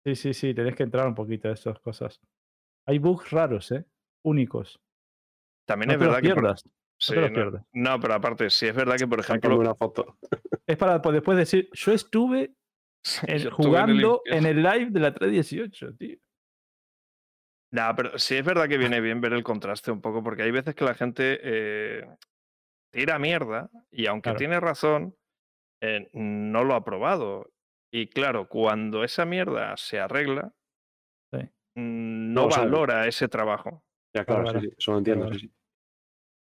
sí, 0.03 0.15
sí, 0.15 0.33
sí, 0.33 0.53
tenés 0.53 0.75
que 0.75 0.83
entrar 0.83 1.07
un 1.07 1.15
poquito 1.15 1.49
a 1.49 1.53
esas 1.53 1.79
cosas. 1.79 2.21
Hay 2.87 2.99
bugs 2.99 3.31
raros, 3.31 3.71
¿eh? 3.71 3.85
Únicos. 4.23 4.79
También 5.67 5.87
No 5.87 5.93
es 5.93 5.99
te 5.99 6.05
los 6.05 6.13
verdad 6.15 6.27
que. 6.27 6.35
por- 6.41 6.55
te 7.13 7.15
los 7.21 7.29
no, 7.31 7.35
pierdas. 7.35 7.65
no, 7.73 7.99
pero 7.99 8.13
aparte, 8.13 8.49
sí 8.49 8.67
es 8.67 8.75
verdad 8.75 8.95
que, 8.97 9.07
por 9.07 9.19
ejemplo. 9.19 9.57
una 9.59 9.75
foto. 9.75 10.17
Es 10.67 10.77
para 10.77 10.99
pues, 11.01 11.13
después 11.13 11.37
decir, 11.37 11.69
yo 11.73 11.91
estuve 11.91 12.39
en- 12.43 12.51
yo 13.03 13.25
estuve 13.25 13.31
en 13.33 13.41
el 13.41 13.51
jugando 13.51 14.21
en 14.25 14.45
el 14.47 14.63
live 14.63 14.87
de 14.89 14.99
la 14.99 15.13
318, 15.13 15.95
tío. 15.95 16.17
No, 17.71 17.93
pero 17.95 18.17
sí 18.17 18.35
es 18.35 18.45
verdad 18.45 18.67
que 18.69 18.77
viene 18.77 19.01
bien 19.01 19.21
ver 19.21 19.33
el 19.33 19.43
contraste 19.43 19.91
un 19.91 20.01
poco, 20.01 20.23
porque 20.23 20.43
hay 20.43 20.51
veces 20.51 20.73
que 20.75 20.85
la 20.85 20.93
gente 20.93 21.39
eh, 21.43 22.07
tira 22.91 23.19
mierda 23.19 23.69
y 23.91 24.07
aunque 24.07 24.27
Claro. 24.29 24.37
tiene 24.39 24.59
razón, 24.59 25.15
eh, 25.81 26.09
no 26.13 26.63
lo 26.63 26.73
ha 26.75 26.83
probado. 26.85 27.51
Y 27.91 28.07
claro, 28.07 28.47
cuando 28.47 29.03
esa 29.03 29.25
mierda 29.25 29.75
se 29.77 29.99
arregla, 29.99 30.51
Sí. 31.33 31.39
mm, 31.75 32.14
No 32.35 32.51
sabe. 32.51 32.65
valora 32.71 33.07
ese 33.07 33.27
trabajo. 33.27 33.83
Ya, 34.13 34.25
claro, 34.25 34.47
sí, 34.47 34.59
sí, 34.61 34.69
eso 34.77 34.91
lo 34.91 34.97
entiendo, 34.99 35.31
sí, 35.33 35.39
sí. 35.39 35.51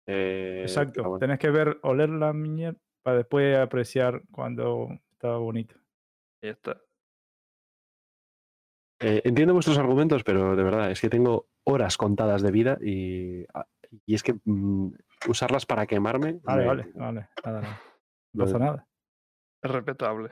Eh, 0.06 0.62
Exacto. 0.62 1.02
bueno. 1.02 1.18
Tenés 1.18 1.38
que 1.38 1.50
ver, 1.50 1.78
oler 1.82 2.10
la 2.10 2.32
mierda 2.32 2.78
para 3.02 3.18
después 3.18 3.56
apreciar 3.56 4.22
cuando 4.30 4.88
está 5.12 5.36
bonito. 5.36 5.76
Ya 6.42 6.50
está. 6.50 6.80
Eh, 9.00 9.22
entiendo 9.24 9.54
vuestros 9.54 9.76
argumentos, 9.78 10.22
pero 10.24 10.56
de 10.56 10.62
verdad, 10.62 10.90
es 10.90 11.00
que 11.00 11.10
tengo 11.10 11.48
horas 11.64 11.96
contadas 11.96 12.42
de 12.42 12.50
vida 12.50 12.78
y, 12.80 13.44
ah, 13.52 13.66
y 14.06 14.14
es 14.14 14.22
que 14.22 14.34
mm, 14.44 14.88
usarlas 15.28 15.66
para 15.66 15.86
quemarme. 15.86 16.38
Vale, 16.42 16.60
me- 16.62 16.66
vale, 16.68 16.92
vale. 16.94 17.28
Nada, 17.44 17.60
nada. 17.62 17.80
No 18.32 18.44
pasa 18.46 18.58
nada. 18.58 18.88
Es 19.62 19.70
respetable. 19.70 20.30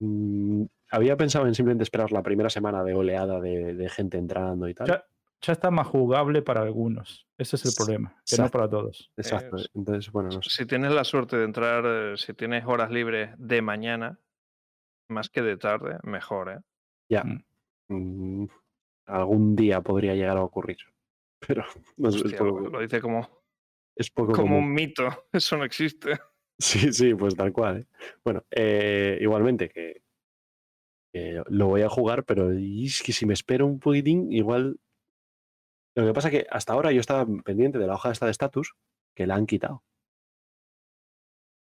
mm, 0.00 0.64
había 0.90 1.16
pensado 1.16 1.46
en 1.46 1.54
simplemente 1.54 1.82
esperar 1.84 2.12
la 2.12 2.22
primera 2.22 2.50
semana 2.50 2.84
de 2.84 2.94
oleada 2.94 3.40
de, 3.40 3.74
de 3.74 3.88
gente 3.88 4.18
entrando 4.18 4.68
y 4.68 4.74
tal. 4.74 4.86
Ya, 4.86 5.04
ya 5.40 5.52
está 5.52 5.70
más 5.70 5.86
jugable 5.86 6.42
para 6.42 6.62
algunos. 6.62 7.26
Ese 7.36 7.56
es 7.56 7.64
el 7.66 7.72
problema, 7.76 8.10
que 8.26 8.36
no 8.36 8.44
Exacto. 8.44 8.52
para 8.58 8.68
todos. 8.70 9.10
Exacto. 9.16 9.56
es- 9.56 9.70
Entonces, 9.74 10.10
bueno, 10.12 10.30
no 10.30 10.42
sé. 10.42 10.50
Si 10.50 10.66
tienes 10.66 10.92
la 10.92 11.04
suerte 11.04 11.36
de 11.36 11.44
entrar, 11.44 11.84
eh, 11.86 12.14
si 12.16 12.32
tienes 12.34 12.64
horas 12.66 12.90
libres 12.90 13.30
de 13.38 13.60
mañana, 13.62 14.18
más 15.08 15.28
que 15.28 15.42
de 15.42 15.56
tarde, 15.56 15.98
mejor, 16.02 16.50
¿eh? 16.50 16.58
Ya. 17.10 17.24
Mm. 17.24 18.42
mm, 18.42 18.48
algún 19.06 19.54
día 19.56 19.80
podría 19.82 20.14
llegar 20.14 20.36
a 20.38 20.42
ocurrir. 20.42 20.78
Pero 21.46 21.64
no 21.98 22.08
es 22.08 22.22
poco, 22.22 22.44
lo, 22.60 22.70
lo 22.70 22.80
dice 22.80 23.00
como, 23.02 23.42
es 23.96 24.10
poco 24.10 24.32
como 24.32 24.48
común. 24.48 24.64
un 24.64 24.72
mito. 24.72 25.06
Eso 25.32 25.56
no 25.58 25.64
existe. 25.64 26.18
Sí, 26.58 26.92
sí, 26.92 27.14
pues 27.14 27.34
tal 27.34 27.52
cual. 27.52 27.78
¿eh? 27.80 27.86
Bueno, 28.24 28.44
eh, 28.50 29.18
igualmente 29.20 29.68
que, 29.68 30.03
que 31.14 31.44
lo 31.46 31.68
voy 31.68 31.82
a 31.82 31.88
jugar, 31.88 32.24
pero 32.24 32.52
y 32.52 32.86
es 32.86 33.00
que 33.00 33.12
si 33.12 33.24
me 33.24 33.34
espero 33.34 33.66
un 33.66 33.78
poquitín, 33.78 34.32
igual. 34.32 34.80
Lo 35.96 36.06
que 36.06 36.12
pasa 36.12 36.26
es 36.26 36.32
que 36.32 36.46
hasta 36.50 36.72
ahora 36.72 36.90
yo 36.90 36.98
estaba 36.98 37.24
pendiente 37.44 37.78
de 37.78 37.86
la 37.86 37.94
hoja 37.94 38.10
esta 38.10 38.26
de 38.26 38.32
estatus, 38.32 38.74
que 39.14 39.28
la 39.28 39.36
han 39.36 39.46
quitado. 39.46 39.84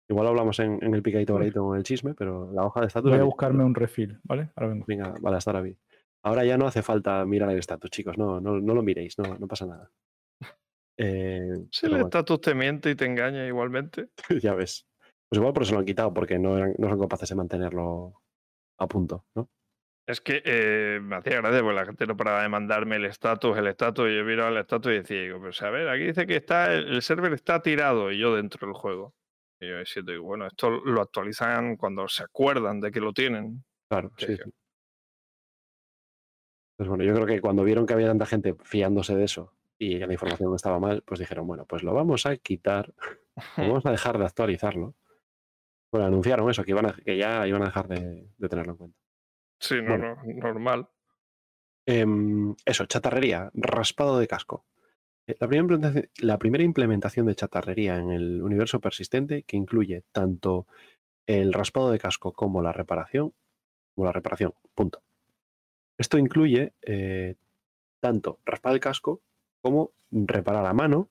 Igual 0.09 0.27
hablamos 0.27 0.59
en, 0.59 0.83
en 0.83 0.93
el 0.93 1.01
picadito 1.01 1.33
baradito 1.33 1.63
con 1.63 1.77
el 1.77 1.83
chisme, 1.83 2.13
pero 2.13 2.51
la 2.51 2.65
hoja 2.65 2.81
de 2.81 2.87
estatus. 2.87 3.09
Voy 3.09 3.19
a 3.21 3.23
buscarme 3.23 3.63
un 3.63 3.73
refill, 3.73 4.19
¿vale? 4.23 4.49
Ahora 4.57 4.67
vengo. 4.67 4.85
Venga, 4.85 5.13
vale, 5.21 5.37
hasta 5.37 5.51
ahora 5.51 5.61
bien. 5.61 5.77
Ahora 6.23 6.43
ya 6.43 6.57
no 6.57 6.67
hace 6.67 6.81
falta 6.81 7.25
mirar 7.25 7.49
el 7.51 7.59
estatus, 7.59 7.89
chicos. 7.89 8.17
No, 8.17 8.41
no, 8.41 8.59
no 8.59 8.73
lo 8.75 8.83
miréis, 8.83 9.17
no, 9.17 9.37
no 9.37 9.47
pasa 9.47 9.65
nada. 9.65 9.89
Eh, 10.99 11.53
Si 11.69 11.85
el 11.85 11.95
estatus 11.97 12.41
te 12.41 12.55
miente 12.55 12.89
y 12.89 12.95
te 12.95 13.05
engaña 13.05 13.45
igualmente. 13.45 14.09
ya 14.41 14.55
ves. 14.55 14.87
Pues 15.29 15.37
igual 15.37 15.53
por 15.53 15.61
eso 15.61 15.73
lo 15.73 15.79
han 15.79 15.85
quitado, 15.85 16.11
porque 16.11 16.39
no, 16.39 16.57
eran, 16.57 16.73
no 16.79 16.89
son 16.89 16.99
capaces 16.99 17.29
de 17.29 17.35
mantenerlo 17.35 18.23
a 18.77 18.87
punto, 18.87 19.25
¿no? 19.35 19.49
Es 20.05 20.21
que 20.21 20.41
eh, 20.45 20.99
me 21.01 21.17
hacía 21.17 21.41
gracia 21.41 21.61
porque 21.61 21.75
la 21.75 21.85
gente 21.85 22.07
no 22.07 22.15
paraba 22.15 22.41
de 22.41 22.47
mandarme 22.47 22.95
el 22.95 23.05
estatus, 23.05 23.57
el 23.57 23.67
estatus, 23.67 24.09
y 24.09 24.15
yo 24.15 24.23
miro 24.23 24.47
el 24.47 24.55
estatus 24.55 24.91
y 24.93 24.95
decía, 24.95 25.21
digo, 25.21 25.39
pues 25.39 25.61
a 25.61 25.69
ver, 25.69 25.89
aquí 25.89 26.03
dice 26.03 26.25
que 26.25 26.37
está 26.37 26.73
el, 26.73 26.87
el 26.87 27.01
server 27.01 27.33
está 27.33 27.61
tirado 27.61 28.09
y 28.09 28.17
yo 28.17 28.33
dentro 28.33 28.65
del 28.65 28.73
juego. 28.73 29.13
Y 29.59 29.67
yo 29.67 29.77
decía, 29.77 30.03
digo, 30.05 30.23
bueno, 30.23 30.47
esto 30.47 30.69
lo 30.69 31.01
actualizan 31.01 31.75
cuando 31.75 32.07
se 32.07 32.23
acuerdan 32.23 32.79
de 32.79 32.91
que 32.91 33.01
lo 33.01 33.11
tienen. 33.11 33.65
Claro, 33.89 34.11
Sí, 34.17 34.37
sí. 34.37 34.51
Pues 36.77 36.87
bueno, 36.87 37.03
yo 37.03 37.13
creo 37.15 37.25
que 37.25 37.41
cuando 37.41 37.63
vieron 37.63 37.87
que 37.87 37.93
había 37.93 38.07
tanta 38.07 38.27
gente 38.27 38.55
fiándose 38.63 39.15
de 39.15 39.23
eso 39.23 39.51
y 39.79 39.97
la 39.97 40.13
información 40.13 40.53
estaba 40.53 40.79
mal, 40.79 41.01
pues 41.01 41.19
dijeron, 41.19 41.47
bueno, 41.47 41.65
pues 41.65 41.81
lo 41.81 41.91
vamos 41.93 42.27
a 42.27 42.37
quitar, 42.37 42.93
vamos 43.57 43.85
a 43.85 43.91
dejar 43.91 44.19
de 44.19 44.25
actualizarlo. 44.25 44.93
Bueno, 45.91 46.07
anunciaron 46.07 46.49
eso, 46.49 46.63
que, 46.63 46.71
iban 46.71 46.85
a- 46.87 46.93
que 46.93 47.17
ya 47.17 47.47
iban 47.47 47.61
a 47.61 47.65
dejar 47.65 47.87
de, 47.87 48.29
de 48.37 48.49
tenerlo 48.49 48.73
en 48.73 48.77
cuenta. 48.77 48.97
Sí, 49.59 49.75
no, 49.81 49.89
Bueno. 49.97 50.15
no, 50.23 50.33
normal. 50.33 50.87
Em, 51.85 52.55
eso, 52.65 52.85
chatarrería, 52.85 53.49
raspado 53.53 54.19
de 54.19 54.27
casco. 54.27 54.65
Eh, 55.27 55.35
La 55.39 55.47
primera, 55.47 55.61
implementación, 55.63 56.09
la 56.19 56.37
primera 56.37 56.63
implementación 56.63 57.25
de 57.25 57.35
chatarrería 57.35 57.97
en 57.97 58.11
el 58.11 58.41
universo 58.41 58.79
persistente 58.79 59.43
que 59.43 59.57
incluye 59.57 60.03
tanto 60.11 60.67
el 61.25 61.53
raspado 61.53 61.91
de 61.91 61.99
casco 61.99 62.33
como 62.33 62.61
la 62.61 62.73
reparación, 62.73 63.33
como 63.95 64.05
la 64.05 64.11
reparación, 64.11 64.53
punto. 64.75 65.01
Esto 65.97 66.17
incluye 66.17 66.73
eh, 66.83 67.35
tanto 68.01 68.39
raspar 68.45 68.73
el 68.73 68.79
casco 68.79 69.21
como 69.61 69.91
reparar 70.11 70.65
a 70.65 70.73
mano 70.73 71.09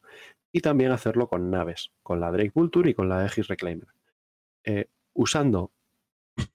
y 0.52 0.60
también 0.60 0.92
hacerlo 0.92 1.26
con 1.28 1.50
naves, 1.50 1.90
con 2.02 2.20
la 2.20 2.30
Drake 2.30 2.52
Vulture 2.54 2.90
y 2.90 2.94
con 2.94 3.08
la 3.08 3.20
Aegis 3.22 3.48
Reclaimer. 3.48 3.88
Eh, 4.66 4.86
usando 5.14 5.72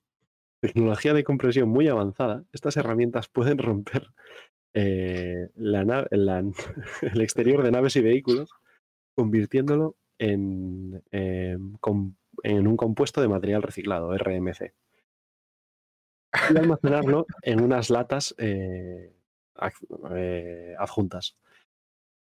tecnología 0.62 1.14
de 1.14 1.24
compresión 1.24 1.70
muy 1.70 1.88
avanzada, 1.88 2.44
estas 2.52 2.78
herramientas 2.78 3.28
pueden 3.30 3.58
romper 3.58 4.08
eh, 4.74 5.50
la 5.56 5.82
el 7.02 7.22
exterior 7.22 7.64
de 7.64 7.72
naves 7.72 7.96
y 7.96 8.02
vehículos, 8.02 8.52
convirtiéndolo 9.16 9.96
en, 10.20 11.04
em, 11.12 11.74
com- 11.80 12.16
en 12.44 12.68
un 12.68 12.78
compuesto 12.78 13.22
de 13.22 13.28
material 13.28 13.64
reciclado, 13.64 14.14
RMC. 14.14 14.74
Y 16.54 16.58
almacenarlo 16.58 17.26
en 17.44 17.62
unas 17.62 17.90
latas 17.90 18.36
eh, 18.38 19.14
adjuntas. 20.78 21.38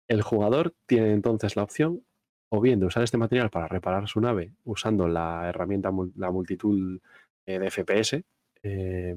El 0.08 0.22
jugador 0.22 0.74
tiene 0.86 1.12
entonces 1.12 1.56
la 1.56 1.62
opción 1.64 2.04
o 2.48 2.60
bien 2.60 2.80
de 2.80 2.86
usar 2.86 3.02
este 3.02 3.18
material 3.18 3.50
para 3.50 3.68
reparar 3.68 4.08
su 4.08 4.20
nave 4.20 4.52
usando 4.64 5.08
la 5.08 5.48
herramienta, 5.48 5.90
la 6.16 6.30
multitud 6.30 7.00
eh, 7.46 7.58
de 7.58 7.70
FPS 7.70 8.22
eh, 8.62 9.16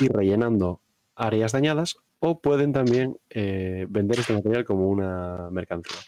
y 0.00 0.08
rellenando 0.08 0.80
áreas 1.16 1.52
dañadas, 1.52 1.96
o 2.20 2.40
pueden 2.40 2.72
también 2.72 3.16
eh, 3.30 3.86
vender 3.88 4.20
este 4.20 4.34
material 4.34 4.64
como 4.64 4.88
una 4.88 5.50
mercancía. 5.50 5.98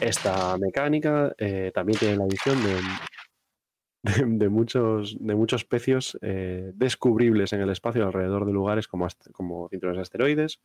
Esta 0.00 0.58
mecánica 0.58 1.34
también 1.72 1.98
tiene 1.98 2.16
la 2.16 2.24
adición 2.24 2.58
de, 4.02 4.48
muchos, 4.48 5.16
de 5.20 5.34
muchos 5.36 5.64
pecios 5.64 6.18
descubribles 6.20 7.52
en 7.52 7.60
el 7.60 7.70
espacio 7.70 8.04
alrededor 8.04 8.44
de 8.44 8.52
lugares 8.52 8.88
como, 8.88 9.06
como 9.32 9.68
cinturones 9.68 9.98
de 9.98 10.02
asteroides 10.02 10.60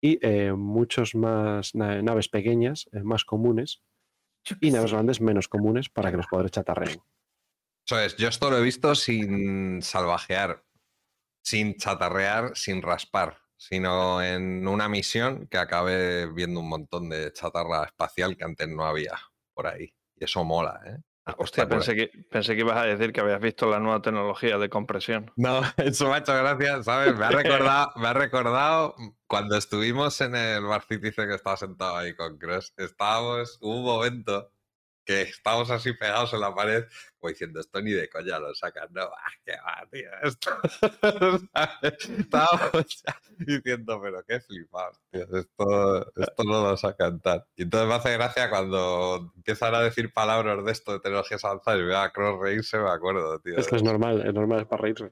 y 0.00 0.18
eh, 0.26 0.52
muchos 0.52 1.14
más 1.14 1.74
na- 1.74 2.02
naves 2.02 2.28
pequeñas, 2.28 2.88
eh, 2.92 3.02
más 3.02 3.24
comunes, 3.24 3.82
y 4.60 4.70
naves 4.70 4.92
grandes 4.92 5.20
menos 5.20 5.48
comunes 5.48 5.88
para 5.88 6.10
que 6.10 6.16
los 6.16 6.26
jugadores 6.26 6.52
chatarreen. 6.52 7.00
Eso 7.86 7.98
es, 8.00 8.16
yo 8.16 8.28
esto 8.28 8.50
lo 8.50 8.58
he 8.58 8.62
visto 8.62 8.94
sin 8.94 9.82
salvajear, 9.82 10.64
sin 11.42 11.76
chatarrear, 11.76 12.56
sin 12.56 12.82
raspar, 12.82 13.38
sino 13.56 14.22
en 14.22 14.66
una 14.68 14.88
misión 14.88 15.46
que 15.48 15.58
acabé 15.58 16.30
viendo 16.32 16.60
un 16.60 16.68
montón 16.68 17.08
de 17.08 17.32
chatarra 17.32 17.84
espacial 17.84 18.36
que 18.36 18.44
antes 18.44 18.68
no 18.68 18.84
había 18.84 19.18
por 19.54 19.66
ahí. 19.66 19.94
Y 20.16 20.24
eso 20.24 20.44
mola, 20.44 20.80
¿eh? 20.86 20.98
Ah, 21.28 21.34
Hostia, 21.36 21.68
pensé 21.68 21.94
que, 21.94 22.10
pensé 22.30 22.54
que 22.54 22.62
ibas 22.62 22.78
a 22.78 22.86
decir 22.86 23.12
que 23.12 23.20
habías 23.20 23.38
visto 23.38 23.68
la 23.68 23.78
nueva 23.78 24.00
tecnología 24.00 24.56
de 24.56 24.70
compresión. 24.70 25.30
No, 25.36 25.60
eso 25.76 26.08
me 26.08 26.14
ha 26.14 26.18
hecho 26.18 26.32
gracia, 26.34 26.82
¿sabes? 26.82 27.14
Me 27.18 27.26
ha 27.26 27.30
recordado, 27.30 27.92
me 27.96 28.08
ha 28.08 28.14
recordado 28.14 28.94
cuando 29.26 29.58
estuvimos 29.58 30.18
en 30.22 30.34
el 30.34 30.64
Bar 30.64 30.84
Citizen 30.88 31.28
que 31.28 31.34
estaba 31.34 31.58
sentado 31.58 31.96
ahí 31.96 32.14
con 32.16 32.38
Cross. 32.38 32.72
Estábamos, 32.78 33.58
hubo 33.60 33.76
un 33.76 33.84
momento 33.84 34.50
que 35.08 35.22
estábamos 35.22 35.70
así 35.70 35.94
pegados 35.94 36.34
en 36.34 36.40
la 36.40 36.54
pared, 36.54 36.84
como 37.16 37.30
diciendo, 37.30 37.60
esto 37.60 37.80
ni 37.80 37.92
de 37.92 38.10
coña 38.10 38.38
lo 38.38 38.54
sacan, 38.54 38.88
no, 38.92 39.04
ah, 39.04 39.32
qué 39.42 39.52
va, 39.52 39.88
tío, 39.90 40.10
esto. 40.22 40.50
diciendo, 43.38 43.98
pero 44.02 44.22
qué 44.24 44.38
flipados, 44.40 45.00
tío, 45.10 45.22
esto, 45.34 46.12
esto 46.14 46.44
no 46.44 46.62
lo 46.62 46.76
sacan 46.76 47.22
tal. 47.22 47.42
Y 47.56 47.62
entonces 47.62 47.88
me 47.88 47.94
hace 47.94 48.12
gracia 48.12 48.50
cuando 48.50 49.32
empiezan 49.34 49.74
a 49.74 49.80
decir 49.80 50.12
palabras 50.12 50.62
de 50.62 50.72
esto 50.72 50.92
de 50.92 51.00
tecnologías 51.00 51.42
avanzadas 51.42 51.80
y 51.80 51.84
veo 51.84 51.98
a 51.98 52.12
Cross 52.12 52.40
reírse, 52.42 52.78
me 52.78 52.90
acuerdo, 52.90 53.40
tío. 53.40 53.56
Es 53.56 53.66
que 53.66 53.76
es 53.76 53.82
normal, 53.82 54.26
es 54.26 54.34
normal, 54.34 54.60
es 54.60 54.66
para 54.66 54.82
reírse. 54.82 55.10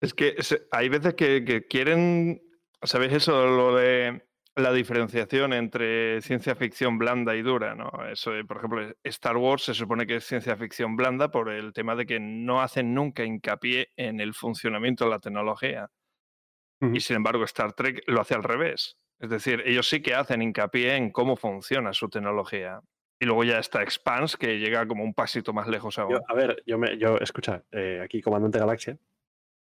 Es 0.00 0.14
que 0.14 0.36
hay 0.70 0.88
veces 0.88 1.12
que, 1.12 1.44
que 1.44 1.66
quieren, 1.66 2.42
¿sabéis 2.82 3.12
eso? 3.12 3.44
Lo 3.44 3.76
de 3.76 4.22
la 4.56 4.72
diferenciación 4.72 5.52
entre 5.52 6.20
ciencia 6.20 6.54
ficción 6.54 6.96
blanda 6.96 7.34
y 7.34 7.42
dura, 7.42 7.74
¿no? 7.74 7.90
Eso, 8.10 8.32
por 8.46 8.58
ejemplo, 8.58 8.94
Star 9.02 9.36
Wars 9.36 9.64
se 9.64 9.74
supone 9.74 10.06
que 10.06 10.16
es 10.16 10.24
ciencia 10.24 10.56
ficción 10.56 10.96
blanda 10.96 11.30
por 11.30 11.50
el 11.50 11.72
tema 11.72 11.96
de 11.96 12.06
que 12.06 12.20
no 12.20 12.62
hacen 12.62 12.94
nunca 12.94 13.24
hincapié 13.24 13.92
en 13.96 14.20
el 14.20 14.34
funcionamiento 14.34 15.04
de 15.04 15.10
la 15.10 15.18
tecnología. 15.18 15.90
Y 16.92 17.00
sin 17.00 17.16
embargo, 17.16 17.44
Star 17.44 17.72
Trek 17.72 18.02
lo 18.06 18.20
hace 18.20 18.34
al 18.34 18.42
revés. 18.42 18.98
Es 19.18 19.30
decir, 19.30 19.62
ellos 19.64 19.88
sí 19.88 20.02
que 20.02 20.14
hacen 20.14 20.42
hincapié 20.42 20.96
en 20.96 21.10
cómo 21.10 21.34
funciona 21.34 21.94
su 21.94 22.10
tecnología. 22.10 22.80
Y 23.18 23.24
luego 23.24 23.42
ya 23.44 23.58
está 23.58 23.82
Expanse, 23.82 24.36
que 24.36 24.58
llega 24.58 24.86
como 24.86 25.02
un 25.02 25.14
pasito 25.14 25.54
más 25.54 25.66
lejos 25.66 25.98
aún. 25.98 26.12
Yo, 26.12 26.20
a 26.28 26.34
ver, 26.34 26.62
yo, 26.66 26.76
me, 26.76 26.98
yo 26.98 27.16
escucha, 27.16 27.64
eh, 27.70 28.00
aquí 28.04 28.20
Comandante 28.20 28.58
Galaxia, 28.58 28.98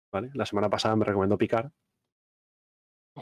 ¿vale? 0.10 0.30
La 0.36 0.46
semana 0.46 0.70
pasada 0.70 0.96
me 0.96 1.04
recomendó 1.04 1.38
Picar. 1.38 1.72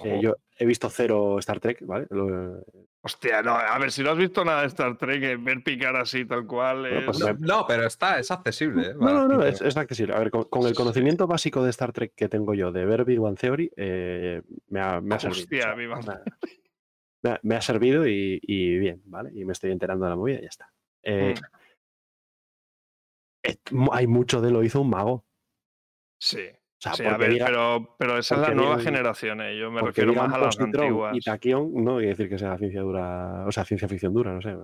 Eh, 0.03 0.19
yo 0.21 0.35
he 0.57 0.65
visto 0.65 0.89
cero 0.89 1.39
Star 1.39 1.59
Trek, 1.59 1.79
¿vale? 1.85 2.05
Lo- 2.11 2.63
Hostia, 3.01 3.41
no, 3.41 3.51
a 3.55 3.77
ver, 3.79 3.91
si 3.91 4.03
no 4.03 4.11
has 4.11 4.17
visto 4.17 4.43
nada 4.45 4.61
de 4.61 4.67
Star 4.67 4.97
Trek, 4.97 5.23
eh, 5.23 5.37
ver 5.37 5.63
picar 5.63 5.95
así 5.95 6.25
tal 6.25 6.45
cual 6.45 6.81
Bueno, 6.81 7.05
pues 7.05 7.19
me- 7.23 7.33
No, 7.39 7.65
pero 7.65 7.85
está, 7.87 8.19
es 8.19 8.29
accesible. 8.29 8.87
¿eh? 8.89 8.93
No, 8.93 9.13
no, 9.13 9.27
no, 9.27 9.43
es, 9.43 9.61
es 9.61 9.77
accesible. 9.77 10.13
A 10.13 10.19
ver, 10.19 10.29
con, 10.31 10.43
con 10.43 10.67
el 10.67 10.75
conocimiento 10.75 11.25
básico 11.25 11.63
de 11.63 11.69
Star 11.71 11.91
Trek 11.93 12.13
que 12.15 12.27
tengo 12.29 12.53
yo 12.53 12.71
de 12.71 12.85
ver 12.85 13.05
Big 13.05 13.19
Bang 13.19 13.37
Theory, 13.37 13.71
eh, 13.77 14.41
me, 14.67 14.81
ha, 14.81 14.99
me 15.01 15.15
ha 15.15 15.19
servido. 15.19 15.41
Hostia, 15.43 15.73
Big 15.75 15.87
Bang 15.87 16.05
me, 16.05 16.13
ha, 16.13 16.23
me 17.23 17.29
ha- 17.31 17.39
me 17.43 17.55
ha 17.55 17.61
servido 17.61 18.05
y, 18.07 18.39
y 18.43 18.77
bien, 18.77 19.01
¿vale? 19.05 19.31
Y 19.33 19.45
me 19.45 19.53
estoy 19.53 19.71
enterando 19.71 20.05
de 20.05 20.09
la 20.11 20.15
movida 20.17 20.39
y 20.39 20.43
ya 20.43 20.47
está. 20.49 20.71
Eh, 21.03 21.33
Mm. 23.71 23.87
hay 23.93 24.05
mucho 24.07 24.41
de 24.41 24.51
lo 24.51 24.63
hizo 24.63 24.81
un 24.81 24.89
mago. 24.89 25.25
Sí. 26.19 26.49
O 26.79 26.81
sea, 26.81 26.93
sí, 26.93 27.03
a 27.05 27.09
porque 27.09 27.25
ver, 27.25 27.33
diga- 27.33 27.45
pero, 27.47 27.95
pero 27.99 28.17
esa 28.17 28.35
es 28.35 28.41
la 28.41 28.51
nueva 28.53 28.79
generación, 28.79 29.41
eh, 29.41 29.57
yo 29.59 29.69
me 29.69 29.81
refiero 29.81 30.13
más 30.13 30.33
a 30.33 30.37
las 30.37 30.55
positron 30.55 30.81
antiguas. 30.85 31.17
Y 31.17 31.19
taquión 31.19 31.73
no 31.73 31.95
quiere 31.97 32.09
decir 32.09 32.29
que 32.29 32.37
sea 32.39 32.57
ciencia 32.57 32.79
dura, 32.81 33.45
o 33.45 33.51
sea, 33.51 33.65
ciencia 33.65 33.87
ficción 33.89 34.13
dura, 34.13 34.33
no 34.33 34.41
sé. 34.41 34.55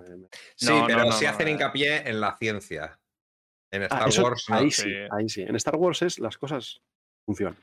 Sí, 0.56 0.68
No, 0.69 0.85
pero 0.88 1.00
no, 1.06 1.11
sí 1.11 1.26
no, 1.26 1.32
hacen 1.32 1.48
eh. 1.50 1.52
hincapié 1.52 2.08
en 2.10 2.22
la 2.22 2.38
ciencia. 2.38 2.98
En 3.69 3.82
Ah, 3.84 3.88
Star 3.88 4.08
eso- 4.08 4.24
Wars 4.24 4.45
no. 4.50 4.56
ahí 4.56 4.72
sí. 4.72 4.84
sí, 4.84 4.94
ahí 5.11 5.27
sí. 5.27 5.42
En 5.42 5.56
Star 5.58 5.76
Wars 5.76 6.02
es 6.03 6.19
las 6.19 6.38
cosas 6.38 6.82
funcionan. 7.26 7.58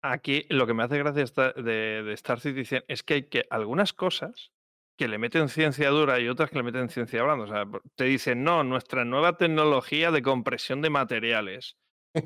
Aquí 0.00 0.46
lo 0.50 0.64
que 0.68 0.74
me 0.74 0.84
hace 0.84 0.96
gracia 0.98 1.24
de, 1.56 2.02
de 2.04 2.12
Star 2.12 2.38
Citizen 2.38 2.84
es 2.86 3.02
que 3.02 3.14
hay 3.14 3.22
que 3.24 3.46
algunas 3.50 3.92
cosas 3.92 4.52
que 4.96 5.08
le 5.08 5.18
meten 5.18 5.48
ciencia 5.48 5.90
dura 5.90 6.20
y 6.20 6.28
otras 6.28 6.50
que 6.50 6.56
le 6.56 6.62
meten 6.62 6.88
ciencia 6.88 7.24
blanda. 7.24 7.44
O 7.44 7.48
sea, 7.48 7.64
te 7.96 8.04
dicen, 8.04 8.44
no, 8.44 8.62
nuestra 8.62 9.04
nueva 9.04 9.36
tecnología 9.36 10.12
de 10.12 10.22
compresión 10.22 10.82
de 10.82 10.90
materiales. 10.90 11.76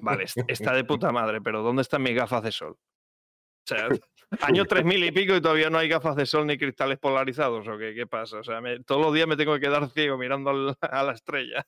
Vale, 0.00 0.24
est- 0.24 0.38
está 0.48 0.72
de 0.74 0.84
puta 0.84 1.12
madre, 1.12 1.40
pero 1.40 1.62
¿dónde 1.62 1.82
están 1.82 2.02
mis 2.02 2.14
gafas 2.14 2.42
de 2.42 2.52
sol? 2.52 2.72
O 2.72 3.66
sea, 3.66 3.88
año 4.40 4.64
3000 4.64 5.04
y 5.04 5.12
pico 5.12 5.34
y 5.36 5.40
todavía 5.40 5.70
no 5.70 5.78
hay 5.78 5.88
gafas 5.88 6.16
de 6.16 6.26
sol 6.26 6.46
ni 6.46 6.58
cristales 6.58 6.98
polarizados, 6.98 7.66
¿o 7.68 7.78
qué, 7.78 7.94
qué 7.94 8.06
pasa? 8.06 8.38
O 8.38 8.44
sea, 8.44 8.60
me- 8.60 8.80
todos 8.80 9.02
los 9.02 9.14
días 9.14 9.26
me 9.28 9.36
tengo 9.36 9.54
que 9.54 9.60
quedar 9.60 9.88
ciego 9.90 10.16
mirando 10.18 10.50
al- 10.50 10.76
a 10.80 11.02
la 11.02 11.12
estrella. 11.12 11.66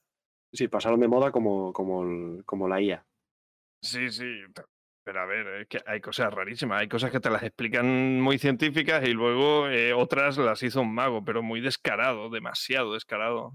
Sí, 0.53 0.69
pasaron 0.69 1.01
de 1.01 1.09
moda 1.09 1.31
como, 1.33 1.73
como, 1.73 2.03
el- 2.03 2.45
como 2.45 2.69
la 2.69 2.81
IA. 2.81 3.07
Sí, 3.83 4.11
sí. 4.11 4.25
pe- 4.55 4.63
Pero 5.05 5.21
a 5.21 5.27
ver, 5.27 5.47
es 5.63 5.69
que 5.69 5.81
hay 5.85 6.01
cosas 6.01 6.33
rarísimas. 6.33 6.81
Hay 6.81 6.89
cosas 6.89 7.11
que 7.11 7.21
te 7.21 7.29
las 7.29 7.43
explican 7.43 8.21
muy 8.21 8.39
científicas 8.39 9.07
y 9.07 9.13
luego 9.13 9.69
eh, 9.69 9.93
otras 9.93 10.39
las 10.39 10.63
hizo 10.63 10.81
un 10.81 10.95
mago, 10.95 11.23
pero 11.25 11.43
muy 11.43 11.61
descarado, 11.61 12.31
demasiado 12.31 12.95
descarado. 12.95 13.53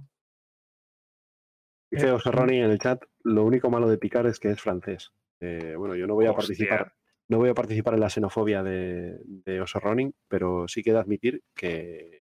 Dice 1.92 2.12
José 2.12 2.32
Ronnie 2.32 2.64
en 2.64 2.72
el 2.72 2.80
chat, 2.80 3.04
lo 3.24 3.44
único 3.44 3.70
malo 3.70 3.90
de 3.90 3.98
Picard 3.98 4.28
es 4.28 4.40
que 4.40 4.52
es 4.52 4.62
francés. 4.62 5.12
Eh, 5.40 5.76
bueno, 5.78 5.96
yo 5.96 6.06
no 6.08 6.14
voy 6.16 6.26
a 6.26 6.32
Hostia. 6.32 6.48
participar, 6.48 6.94
no 7.30 7.38
voy 7.38 7.50
a 7.50 7.54
participar 7.54 7.94
en 7.96 8.00
la 8.02 8.10
xenofobia 8.10 8.62
de, 8.64 9.18
de 9.26 9.62
Oso 9.62 9.80
Ronin, 9.80 10.14
pero 10.28 10.68
sí 10.68 10.84
que 10.84 10.90
he 10.92 10.94
de 10.94 11.00
admitir 11.00 11.44
que 11.56 12.22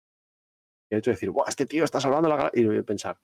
que 0.89 0.97
he 0.97 0.99
hecho 0.99 1.11
decir, 1.13 1.31
Buah, 1.31 1.49
este 1.49 1.65
tío 1.65 1.83
está 1.85 1.99
salvando 1.99 2.29
la 2.29 2.37
galaxia. 2.37 2.63
Y 2.63 2.67
voy 2.67 2.77
a 2.79 2.83
pensar, 2.83 3.19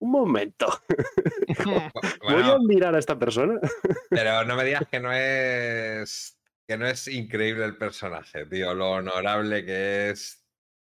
un 0.00 0.10
momento, 0.12 0.66
voy 1.66 1.76
a 1.76 1.90
Bueno, 2.22 2.58
mirar 2.60 2.94
a 2.94 2.98
esta 2.98 3.18
persona. 3.18 3.60
pero 4.10 4.44
no 4.44 4.56
me 4.56 4.64
digas 4.64 4.84
que 4.90 4.98
no 5.00 5.12
es 5.12 6.38
que 6.66 6.78
no 6.78 6.86
es 6.86 7.06
increíble 7.08 7.64
el 7.66 7.76
personaje, 7.76 8.46
tío. 8.46 8.72
Lo 8.74 8.92
honorable 8.92 9.64
que 9.64 10.10
es. 10.10 10.38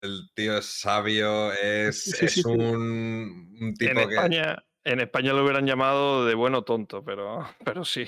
El 0.03 0.29
tío 0.35 0.57
es 0.57 0.65
sabio, 0.65 1.51
es, 1.53 2.03
Sí, 2.03 2.25
es 2.25 2.33
sí, 2.33 2.41
sí. 2.41 2.49
un, 2.49 3.55
un 3.61 3.73
tipo 3.75 3.99
En 3.99 4.07
que. 4.09 4.15
España, 4.15 4.63
en 4.83 4.99
España 4.99 5.33
lo 5.33 5.43
hubieran 5.43 5.65
llamado 5.65 6.25
de 6.25 6.35
bueno 6.35 6.63
tonto, 6.63 7.03
pero, 7.03 7.39
pero 7.65 7.85
sí. 7.85 8.07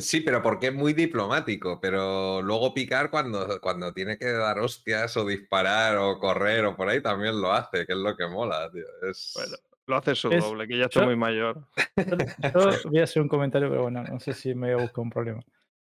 Sí, 0.00 0.20
pero 0.22 0.42
porque 0.42 0.68
es 0.68 0.74
muy 0.74 0.94
diplomático, 0.94 1.80
pero 1.80 2.42
luego 2.42 2.74
picar 2.74 3.08
cuando, 3.10 3.60
cuando 3.60 3.92
tiene 3.92 4.18
que 4.18 4.26
dar 4.32 4.58
hostias 4.58 5.16
o 5.16 5.24
disparar 5.24 5.96
o 5.98 6.18
correr 6.18 6.64
o 6.64 6.76
por 6.76 6.88
ahí 6.88 7.00
también 7.00 7.40
lo 7.40 7.52
hace, 7.52 7.86
que 7.86 7.92
es 7.92 7.98
lo 7.98 8.16
que 8.16 8.26
mola, 8.26 8.68
tío. 8.72 8.84
Es... 9.08 9.32
Bueno, 9.36 9.56
lo 9.86 9.96
hace 9.96 10.14
su 10.16 10.28
Es- 10.28 10.42
doble, 10.42 10.66
que 10.66 10.76
ya 10.76 10.86
está 10.86 11.00
yo- 11.00 11.06
muy 11.06 11.14
mayor. 11.16 11.68
Yo 12.54 12.90
voy 12.90 12.98
a 12.98 13.04
hacer 13.04 13.22
un 13.22 13.28
comentario, 13.28 13.68
pero 13.68 13.82
bueno, 13.82 14.02
no 14.02 14.18
sé 14.18 14.32
si 14.32 14.54
me 14.56 14.68
voy 14.68 14.74
a 14.74 14.82
buscar 14.86 15.02
un 15.04 15.10
problema. 15.10 15.40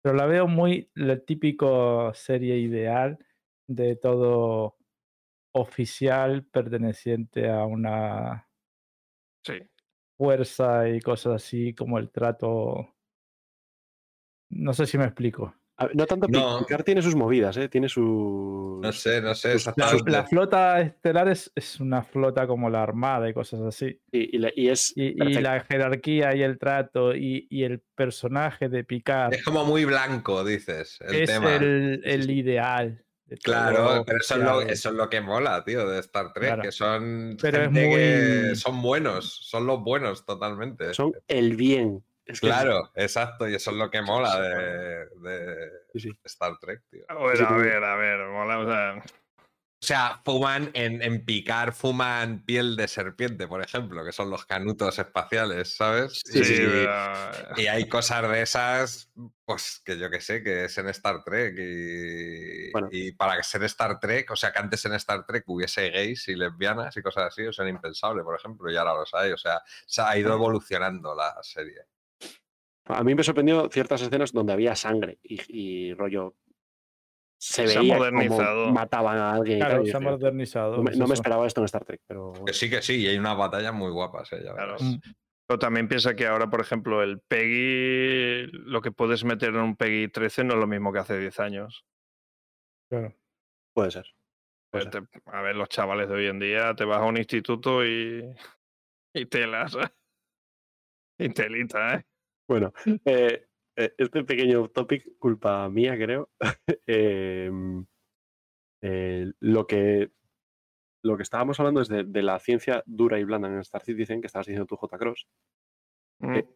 Pero 0.03 0.17
la 0.17 0.27
veo 0.27 0.49
muy 0.49 0.91
la 0.95 1.19
típico 1.20 2.12
serie 2.15 2.59
ideal 2.59 3.19
de 3.69 3.95
todo 3.95 4.77
oficial 5.53 6.45
perteneciente 6.45 7.49
a 7.49 7.65
una 7.65 8.49
Sí. 9.45 9.55
Fuerza 10.18 10.88
y 10.90 11.00
cosas 11.00 11.36
así, 11.42 11.72
como 11.74 11.98
el 11.98 12.10
trato. 12.10 12.94
No 14.50 14.72
sé 14.74 14.84
si 14.86 14.98
me 14.98 15.05
explico. 15.05 15.55
Ver, 15.80 15.94
no 15.94 16.06
tanto 16.06 16.26
No. 16.28 16.58
Picard 16.58 16.82
tiene 16.82 17.02
sus 17.02 17.14
movidas, 17.14 17.56
¿eh? 17.56 17.68
Tiene 17.68 17.88
su. 17.88 18.80
No 18.82 18.90
sé, 18.92 19.20
no 19.22 19.32
sé 19.34 19.48
La, 19.48 19.55
exactamente. 19.55 20.10
la 20.10 20.26
flota 20.26 20.80
estelar 20.80 21.28
es, 21.28 21.52
es 21.55 21.78
una 21.78 22.02
flota 22.02 22.48
como 22.48 22.68
la 22.68 22.82
armada 22.82 23.28
y 23.28 23.32
cosas 23.34 23.60
así. 23.60 24.00
Y, 24.10 24.36
y 24.36 24.38
la- 24.40 24.50
y 24.56 24.68
es. 24.68 24.92
Y, 24.97 25.14
la 25.14 25.60
jerarquía 25.60 26.34
y 26.34 26.42
el 26.42 26.58
trato 26.58 27.14
y, 27.14 27.47
y 27.48 27.62
el 27.62 27.80
personaje 27.94 28.68
de 28.68 28.82
Picard 28.82 29.34
Es 29.34 29.44
como 29.44 29.64
muy 29.64 29.84
blanco, 29.84 30.42
dices, 30.44 30.98
el 31.00 31.14
es 31.14 31.30
tema. 31.30 31.55
el, 31.55 32.00
Sí, 32.02 32.10
el 32.10 32.22
sí. 32.24 32.32
ideal. 32.32 33.05
Claro, 33.42 34.05
pero 34.07 34.18
eso 34.18 34.34
es, 34.36 34.40
lo, 34.42 34.50
oficial. 34.57 34.73
eso 34.73 34.89
es 34.89 34.94
lo 34.94 35.08
que 35.10 35.20
mola, 35.20 35.65
tío, 35.65 35.89
de 35.89 35.98
Star 36.00 36.32
Trek, 36.32 36.47
Claro. 36.48 36.62
que 36.62 36.73
son 36.73 37.36
Pero 37.40 37.58
es 37.58 37.65
gente 37.65 37.81
que 37.90 38.42
muy- 38.48 38.57
son 38.57 38.81
buenos, 38.82 39.39
son 39.48 39.66
los 39.66 39.81
buenos 39.82 40.24
totalmente. 40.24 40.94
Son 40.94 41.12
el 41.28 41.57
bien. 41.57 42.02
Es 42.24 42.40
que 42.40 42.47
es- 42.48 42.52
Claro, 42.52 42.90
exacto, 42.94 43.48
y 43.48 43.55
eso 43.55 43.70
es 43.70 43.76
lo 43.76 43.90
que 43.90 44.02
mola 44.02 44.40
de, 44.40 45.07
de 45.20 45.70
Sí, 45.94 46.00
sí. 46.00 46.18
Star 46.24 46.58
Trek, 46.58 46.82
tío. 46.90 47.05
A 47.08 47.15
ver, 47.15 47.42
a 47.42 47.57
ver, 47.57 47.84
a 47.84 47.97
ver, 47.97 48.26
mola, 48.28 48.58
o 48.58 48.66
sea, 48.66 49.02
O 49.81 49.86
sea, 49.86 50.20
fuman 50.24 50.70
en, 50.74 51.00
en 51.02 51.24
picar, 51.24 51.73
fuman 51.73 52.44
piel 52.44 52.74
de 52.74 52.89
serpiente, 52.89 53.47
por 53.47 53.62
ejemplo, 53.62 54.05
que 54.05 54.10
son 54.10 54.28
los 54.28 54.44
canutos 54.44 54.98
espaciales, 54.98 55.76
¿sabes? 55.76 56.20
Sí, 56.24 56.44
sí, 56.44 56.55
y, 56.55 56.57
sí. 56.57 57.62
y 57.62 57.66
hay 57.68 57.89
cosas 57.89 58.28
de 58.28 58.42
esas, 58.42 59.12
pues 59.44 59.81
que 59.84 59.97
yo 59.97 60.10
que 60.10 60.20
sé, 60.20 60.42
que 60.42 60.65
es 60.65 60.76
en 60.78 60.89
Star 60.89 61.23
Trek. 61.23 61.55
Y, 61.58 62.73
Bueno. 62.73 62.89
y 62.90 63.12
para 63.12 63.40
ser 63.44 63.62
Star 63.65 64.00
Trek, 64.00 64.28
o 64.32 64.36
sea, 64.36 64.50
que 64.50 64.58
antes 64.58 64.84
en 64.84 64.94
Star 64.94 65.24
Trek 65.24 65.44
hubiese 65.47 65.90
gays 65.90 66.26
y 66.26 66.34
lesbianas 66.34 66.97
y 66.97 67.02
cosas 67.02 67.26
así, 67.26 67.47
o 67.47 67.52
sea, 67.52 67.68
impensable, 67.68 68.24
por 68.24 68.36
ejemplo, 68.36 68.68
y 68.73 68.76
ahora 68.76 68.94
los 68.94 69.15
hay. 69.15 69.31
O 69.31 69.39
sea, 69.39 69.62
se 69.86 70.02
ha 70.02 70.18
ido 70.18 70.34
evolucionando 70.34 71.15
la 71.15 71.36
serie. 71.42 71.82
A 72.86 73.05
mí 73.05 73.15
me 73.15 73.23
sorprendió 73.23 73.68
ciertas 73.70 74.02
escenas 74.02 74.32
donde 74.32 74.55
había 74.55 74.74
sangre 74.74 75.20
y, 75.23 75.39
y 75.48 75.94
rollo. 75.94 76.34
Se 77.41 77.68
Se 77.68 77.76
ha 77.78 77.81
veía 77.81 77.97
modernizado. 77.97 78.62
como 78.65 78.75
mataban 78.75 79.17
a 79.18 79.33
alguien. 79.34 79.58
Claro, 79.60 79.84
se 79.86 79.97
ha 79.97 80.00
modernizado. 80.00 80.76
no, 80.78 80.83
me, 80.83 80.91
es 80.91 80.97
no 80.99 81.05
me 81.07 81.15
eso. 81.15 81.20
esperaba 81.20 81.47
esto 81.47 81.60
en 81.60 81.65
Star 81.67 81.84
Trek, 81.84 82.00
pero. 82.07 82.33
Que 82.44 82.52
sí, 82.52 82.68
que 82.68 82.83
sí, 82.83 82.97
y 83.02 83.07
hay 83.07 83.17
unas 83.18 83.36
batallas 83.36 83.73
muy 83.73 83.91
guapas, 83.92 84.33
¿eh? 84.33 84.41
ya 84.44 84.52
Claro. 84.55 84.73
verás. 84.73 84.83
Mm. 84.83 84.97
Pero 85.47 85.58
también 85.60 85.89
piensa 85.89 86.15
que 86.15 86.26
ahora, 86.26 86.50
por 86.50 86.60
ejemplo, 86.60 87.02
el 87.02 87.20
PEGI, 87.20 88.49
lo 88.52 88.83
que 88.83 88.91
puedes 88.92 89.25
meter 89.25 89.50
en 89.50 89.60
un 89.60 89.76
PEGI 89.76 90.08
13 90.08 90.44
no 90.44 90.55
es 90.55 90.60
lo 90.60 90.67
mismo 90.67 90.92
que 90.92 90.99
hace 90.99 91.18
10 91.18 91.41
años. 91.41 91.86
Claro. 92.91 93.15
Puede 93.75 93.91
ser. 93.92 94.07
Puede 94.70 94.91
ser. 94.91 95.07
te- 95.08 95.20
a 95.31 95.41
ver, 95.41 95.57
los 95.57 95.68
chavales 95.68 96.08
de 96.08 96.15
hoy 96.17 96.26
en 96.26 96.39
día, 96.41 96.75
te 96.75 96.84
vas 96.84 96.99
a 97.00 97.05
un 97.05 97.17
instituto 97.17 97.84
y, 97.86 98.25
y 99.15 99.26
telas. 99.26 99.75
¿eh? 99.76 99.89
Y 101.20 101.31
telita, 101.31 101.94
¿eh? 101.97 102.05
Bueno, 102.49 102.73
eh, 103.05 103.48
este 103.97 104.24
pequeño 104.24 104.68
topic, 104.68 105.16
culpa 105.18 105.68
mía, 105.68 105.97
creo. 105.97 106.31
em, 106.86 107.84
eh, 108.82 109.32
lo 109.40 109.66
que 109.66 110.10
lo 111.05 111.16
que 111.16 111.23
estábamos 111.23 111.58
hablando 111.60 111.81
es 111.81 111.89
de, 111.89 112.05
de 112.05 112.23
la 112.23 112.39
ciencia 112.40 112.82
dura 112.86 113.18
y 113.18 113.24
blanda 113.24 113.48
en 113.48 113.58
Star 113.60 113.82
Citizen, 113.84 114.20
que 114.20 114.26
estabas 114.26 114.47
diciendo 114.47 114.66
tú, 114.66 114.76
J. 114.76 114.98
Cross. 114.98 115.28
Mm. 116.20 116.34
Eh, 116.34 116.48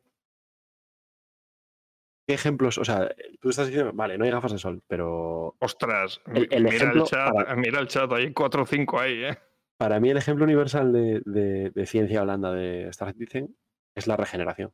¿Qué 2.26 2.34
ejemplos? 2.34 2.78
O 2.78 2.84
sea, 2.84 3.14
tú 3.40 3.50
estás 3.50 3.66
diciendo, 3.68 3.92
vale, 3.94 4.16
no 4.18 4.24
hay 4.24 4.30
gafas 4.30 4.52
de 4.52 4.58
sol, 4.58 4.82
pero 4.86 5.56
Ostras, 5.60 6.20
El- 6.26 6.48
el 6.52 6.64
mira, 6.64 6.76
ejemplo 6.76 7.02
el 7.02 7.08
chat, 7.08 7.32
para- 7.32 7.56
mira 7.56 7.80
el 7.80 7.88
chat, 7.88 8.12
hay 8.12 8.32
4 8.32 8.62
o 8.62 8.66
5 8.66 9.00
ahí, 9.00 9.24
¿eh? 9.24 9.38
para 9.76 9.98
mí 9.98 10.10
el 10.10 10.16
ejemplo 10.16 10.44
universal 10.44 10.92
de, 10.92 11.22
de- 11.24 11.70
de 11.70 11.86
ciencia 11.86 12.22
blanda 12.22 12.52
de 12.52 12.88
Star 12.88 13.12
Citizen 13.12 13.56
es 13.96 14.06
la 14.06 14.16
regeneración. 14.16 14.72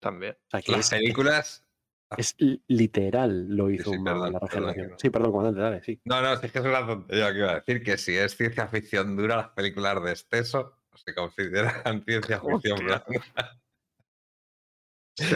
También. 0.00 0.36
O 0.46 0.50
sea, 0.50 0.62
que 0.62 0.72
Las 0.72 0.92
es, 0.92 0.98
películas. 0.98 1.64
es 2.16 2.34
li- 2.38 2.62
literal 2.68 3.48
lo 3.48 3.70
hizo 3.70 3.92
sí, 3.92 3.98
mago, 3.98 4.24
perdón, 4.24 4.32
la 4.32 4.48
perdón, 4.48 4.90
no. 4.90 4.98
Sí, 4.98 5.10
perdón, 5.10 5.32
comandante, 5.32 5.60
dale, 5.60 5.82
sí. 5.82 6.00
No, 6.04 6.20
no, 6.20 6.32
es 6.32 6.40
que 6.40 6.58
es 6.58 6.64
una 6.64 6.86
tontería 6.86 7.32
que 7.32 7.38
iba 7.38 7.50
a 7.52 7.54
decir, 7.56 7.82
que 7.82 7.98
si 7.98 8.16
es 8.16 8.36
ciencia 8.36 8.66
ficción 8.66 9.16
dura, 9.16 9.36
las 9.36 9.48
películas 9.50 10.02
de 10.02 10.10
exceso 10.10 10.76
se 10.94 11.14
consideran 11.14 12.02
ciencia 12.04 12.40
ficción 12.40 12.78
blanda. 12.78 13.04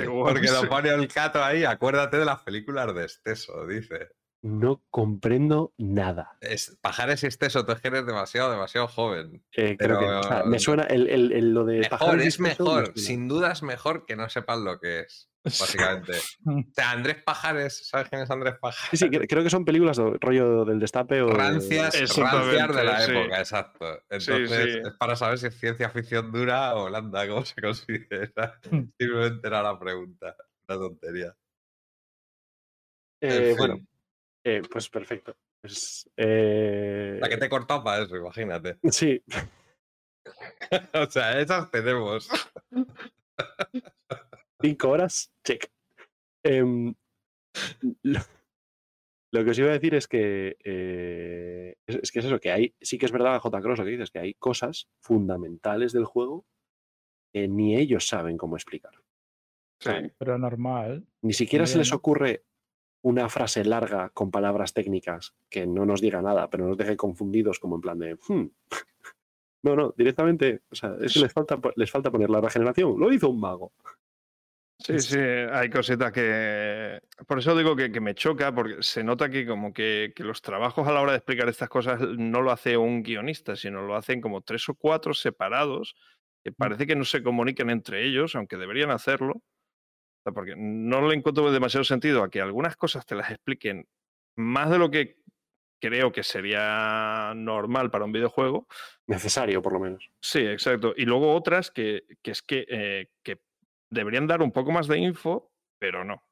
Porque 0.06 0.50
lo 0.50 0.60
sí. 0.62 0.66
pone 0.66 0.88
el 0.88 1.08
cato 1.08 1.44
ahí, 1.44 1.64
acuérdate 1.64 2.16
de 2.16 2.24
las 2.24 2.40
películas 2.40 2.94
de 2.94 3.02
exceso, 3.02 3.66
dice. 3.66 4.08
No 4.46 4.82
comprendo 4.90 5.72
nada. 5.78 6.36
Es, 6.42 6.76
Pajares 6.82 7.22
y 7.22 7.26
exceso, 7.26 7.64
tú 7.64 7.72
es 7.72 7.80
que 7.80 7.88
eres 7.88 8.04
demasiado, 8.04 8.50
demasiado 8.50 8.86
joven. 8.88 9.42
Eh, 9.56 9.74
creo 9.78 9.98
que, 9.98 10.04
o 10.04 10.22
sea, 10.22 10.44
me 10.44 10.58
suena 10.58 10.82
el, 10.82 11.08
el- 11.08 11.32
el- 11.32 11.54
lo 11.54 11.64
de 11.64 11.78
Mejor, 11.78 11.98
pajares 11.98 12.26
es 12.26 12.38
exceso, 12.40 12.62
mejor, 12.64 12.92
sin 12.94 13.26
duda 13.26 13.52
es 13.52 13.62
mejor 13.62 14.04
que 14.04 14.16
no 14.16 14.28
sepan 14.28 14.62
lo 14.62 14.78
que 14.80 15.00
es, 15.00 15.30
básicamente. 15.44 16.18
O 16.44 16.62
sea, 16.74 16.90
Andrés 16.90 17.22
Pajares, 17.24 17.88
¿sabes 17.88 18.10
quién 18.10 18.20
es 18.20 18.30
Andrés 18.30 18.56
Pajares? 18.60 18.90
Sí, 18.90 18.98
sí, 18.98 19.06
cre- 19.06 19.26
creo 19.26 19.42
que 19.42 19.48
son 19.48 19.64
películas 19.64 19.96
de 19.96 20.18
rollo 20.20 20.66
del 20.66 20.78
destape 20.78 21.22
o. 21.22 21.28
de- 21.28 21.32
Rancias, 21.32 21.94
rancias 22.18 22.76
de 22.76 22.84
la 22.84 23.00
sí. 23.00 23.12
época, 23.12 23.38
exacto. 23.38 23.86
Entonces, 24.10 24.72
sí. 24.74 24.78
es 24.84 24.92
para 24.98 25.16
saber 25.16 25.38
si 25.38 25.46
es 25.46 25.58
ciencia 25.58 25.88
ficción 25.88 26.30
dura 26.30 26.74
o 26.76 26.84
blanda, 26.90 27.26
cómo 27.26 27.46
se 27.46 27.54
considera. 27.62 28.60
Hmm. 28.70 28.90
Simplemente 28.98 29.48
era 29.48 29.62
la 29.62 29.78
pregunta. 29.78 30.36
Una 30.68 30.78
tontería. 30.78 31.34
En 33.22 33.30
Eh, 33.32 33.46
fin, 33.48 33.56
bueno, 33.56 33.78
eh, 34.44 34.62
pues 34.70 34.88
perfecto. 34.88 35.36
Pues, 35.60 36.10
eh, 36.16 37.18
La 37.20 37.28
que 37.28 37.36
te 37.36 37.46
he 37.46 37.48
cortado 37.48 37.82
para 37.82 38.04
eso, 38.04 38.16
imagínate. 38.16 38.78
Sí, 38.90 39.22
o 40.94 41.10
sea, 41.10 41.40
esas 41.40 41.70
tenemos. 41.70 42.28
cinco 44.60 44.90
horas, 44.90 45.32
check. 45.44 45.66
Em, 46.44 46.94
lo, 48.02 48.20
lo 49.32 49.44
que 49.44 49.50
os 49.50 49.58
iba 49.58 49.70
a 49.70 49.72
decir 49.72 49.94
es 49.94 50.06
que 50.06 50.56
eh, 50.62 51.74
es, 51.86 51.96
es 51.96 52.12
que 52.12 52.18
es 52.20 52.24
eso, 52.24 52.38
que 52.38 52.52
hay, 52.52 52.74
sí 52.80 52.98
que 52.98 53.06
es 53.06 53.12
verdad, 53.12 53.40
J. 53.40 53.60
Cross, 53.60 53.78
lo 53.78 53.84
que 53.84 53.90
dices, 53.90 54.10
que 54.10 54.20
hay 54.20 54.34
cosas 54.34 54.88
fundamentales 55.02 55.92
del 55.92 56.04
juego 56.04 56.46
que 57.32 57.48
ni 57.48 57.76
ellos 57.76 58.06
saben 58.06 58.36
cómo 58.36 58.56
explicar. 58.56 58.92
Sí. 59.80 59.90
Pero 60.18 60.38
normal. 60.38 61.04
Ni 61.22 61.32
siquiera 61.32 61.66
se 61.66 61.78
les 61.78 61.92
ocurre 61.92 62.44
una 63.04 63.28
frase 63.28 63.64
larga 63.64 64.08
con 64.10 64.30
palabras 64.30 64.72
técnicas 64.72 65.34
que 65.50 65.66
no 65.66 65.84
nos 65.84 66.00
diga 66.00 66.22
nada, 66.22 66.48
pero 66.48 66.66
nos 66.66 66.78
deje 66.78 66.96
confundidos 66.96 67.58
como 67.58 67.76
en 67.76 67.80
plan 67.80 67.98
de... 67.98 68.18
"Hmm". 68.28 68.48
No, 69.62 69.74
no, 69.74 69.94
directamente, 69.96 70.60
o 70.70 70.74
sea, 70.74 70.94
es 71.00 71.14
que 71.14 71.20
les 71.20 71.32
falta, 71.32 71.58
les 71.76 71.90
falta 71.90 72.10
poner 72.10 72.28
la 72.28 72.42
regeneración. 72.42 73.00
Lo 73.00 73.10
hizo 73.10 73.30
un 73.30 73.40
mago. 73.40 73.72
Sí, 74.78 74.98
sí, 74.98 75.18
hay 75.18 75.70
cositas 75.70 76.12
que... 76.12 77.00
Por 77.26 77.38
eso 77.38 77.56
digo 77.56 77.74
que, 77.74 77.90
que 77.90 78.00
me 78.00 78.14
choca, 78.14 78.54
porque 78.54 78.82
se 78.82 79.02
nota 79.02 79.30
que 79.30 79.46
como 79.46 79.72
que, 79.72 80.12
que 80.14 80.22
los 80.22 80.42
trabajos 80.42 80.86
a 80.86 80.92
la 80.92 81.00
hora 81.00 81.12
de 81.12 81.16
explicar 81.16 81.48
estas 81.48 81.70
cosas 81.70 81.98
no 82.18 82.42
lo 82.42 82.50
hace 82.50 82.76
un 82.76 83.02
guionista, 83.02 83.56
sino 83.56 83.80
lo 83.80 83.96
hacen 83.96 84.20
como 84.20 84.42
tres 84.42 84.68
o 84.68 84.74
cuatro 84.74 85.14
separados, 85.14 85.94
que 86.42 86.52
parece 86.52 86.86
que 86.86 86.96
no 86.96 87.06
se 87.06 87.22
comunican 87.22 87.70
entre 87.70 88.04
ellos, 88.04 88.34
aunque 88.34 88.58
deberían 88.58 88.90
hacerlo. 88.90 89.40
Sea, 90.24 90.32
porque 90.32 90.54
no 90.56 91.06
le 91.06 91.14
encuentro 91.14 91.52
demasiado 91.52 91.84
sentido 91.84 92.22
a 92.22 92.30
que 92.30 92.40
algunas 92.40 92.76
cosas 92.76 93.04
te 93.06 93.14
las 93.14 93.30
expliquen 93.30 93.86
más 94.36 94.70
de 94.70 94.78
lo 94.78 94.90
que 94.90 95.18
creo 95.80 96.12
que 96.12 96.22
sería 96.22 97.34
normal 97.36 97.90
para 97.90 98.06
un 98.06 98.12
videojuego, 98.12 98.66
Necesario, 99.06 99.60
por 99.60 99.74
lo 99.74 99.80
menos. 99.80 100.10
Sí, 100.20 100.38
exacto. 100.38 100.94
Y 100.96 101.04
luego 101.04 101.34
otras 101.34 101.70
que, 101.70 102.06
que 102.22 102.30
es 102.30 102.40
que, 102.40 102.64
eh, 102.68 103.10
que 103.22 103.42
deberían 103.90 104.26
dar 104.26 104.40
un 104.40 104.50
poco 104.50 104.72
más 104.72 104.88
de 104.88 104.98
info, 104.98 105.52
pero 105.78 106.04
no. 106.04 106.26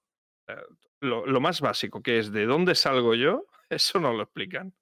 Eh, 0.48 0.56
Lo, 1.02 1.26
lo 1.26 1.40
más 1.40 1.60
básico, 1.60 2.02
que 2.02 2.18
es 2.18 2.32
de 2.32 2.46
dónde 2.46 2.74
salgo 2.74 3.14
yo, 3.14 3.44
eso 3.68 4.00
no 4.00 4.14
lo 4.14 4.22
explican. 4.22 4.74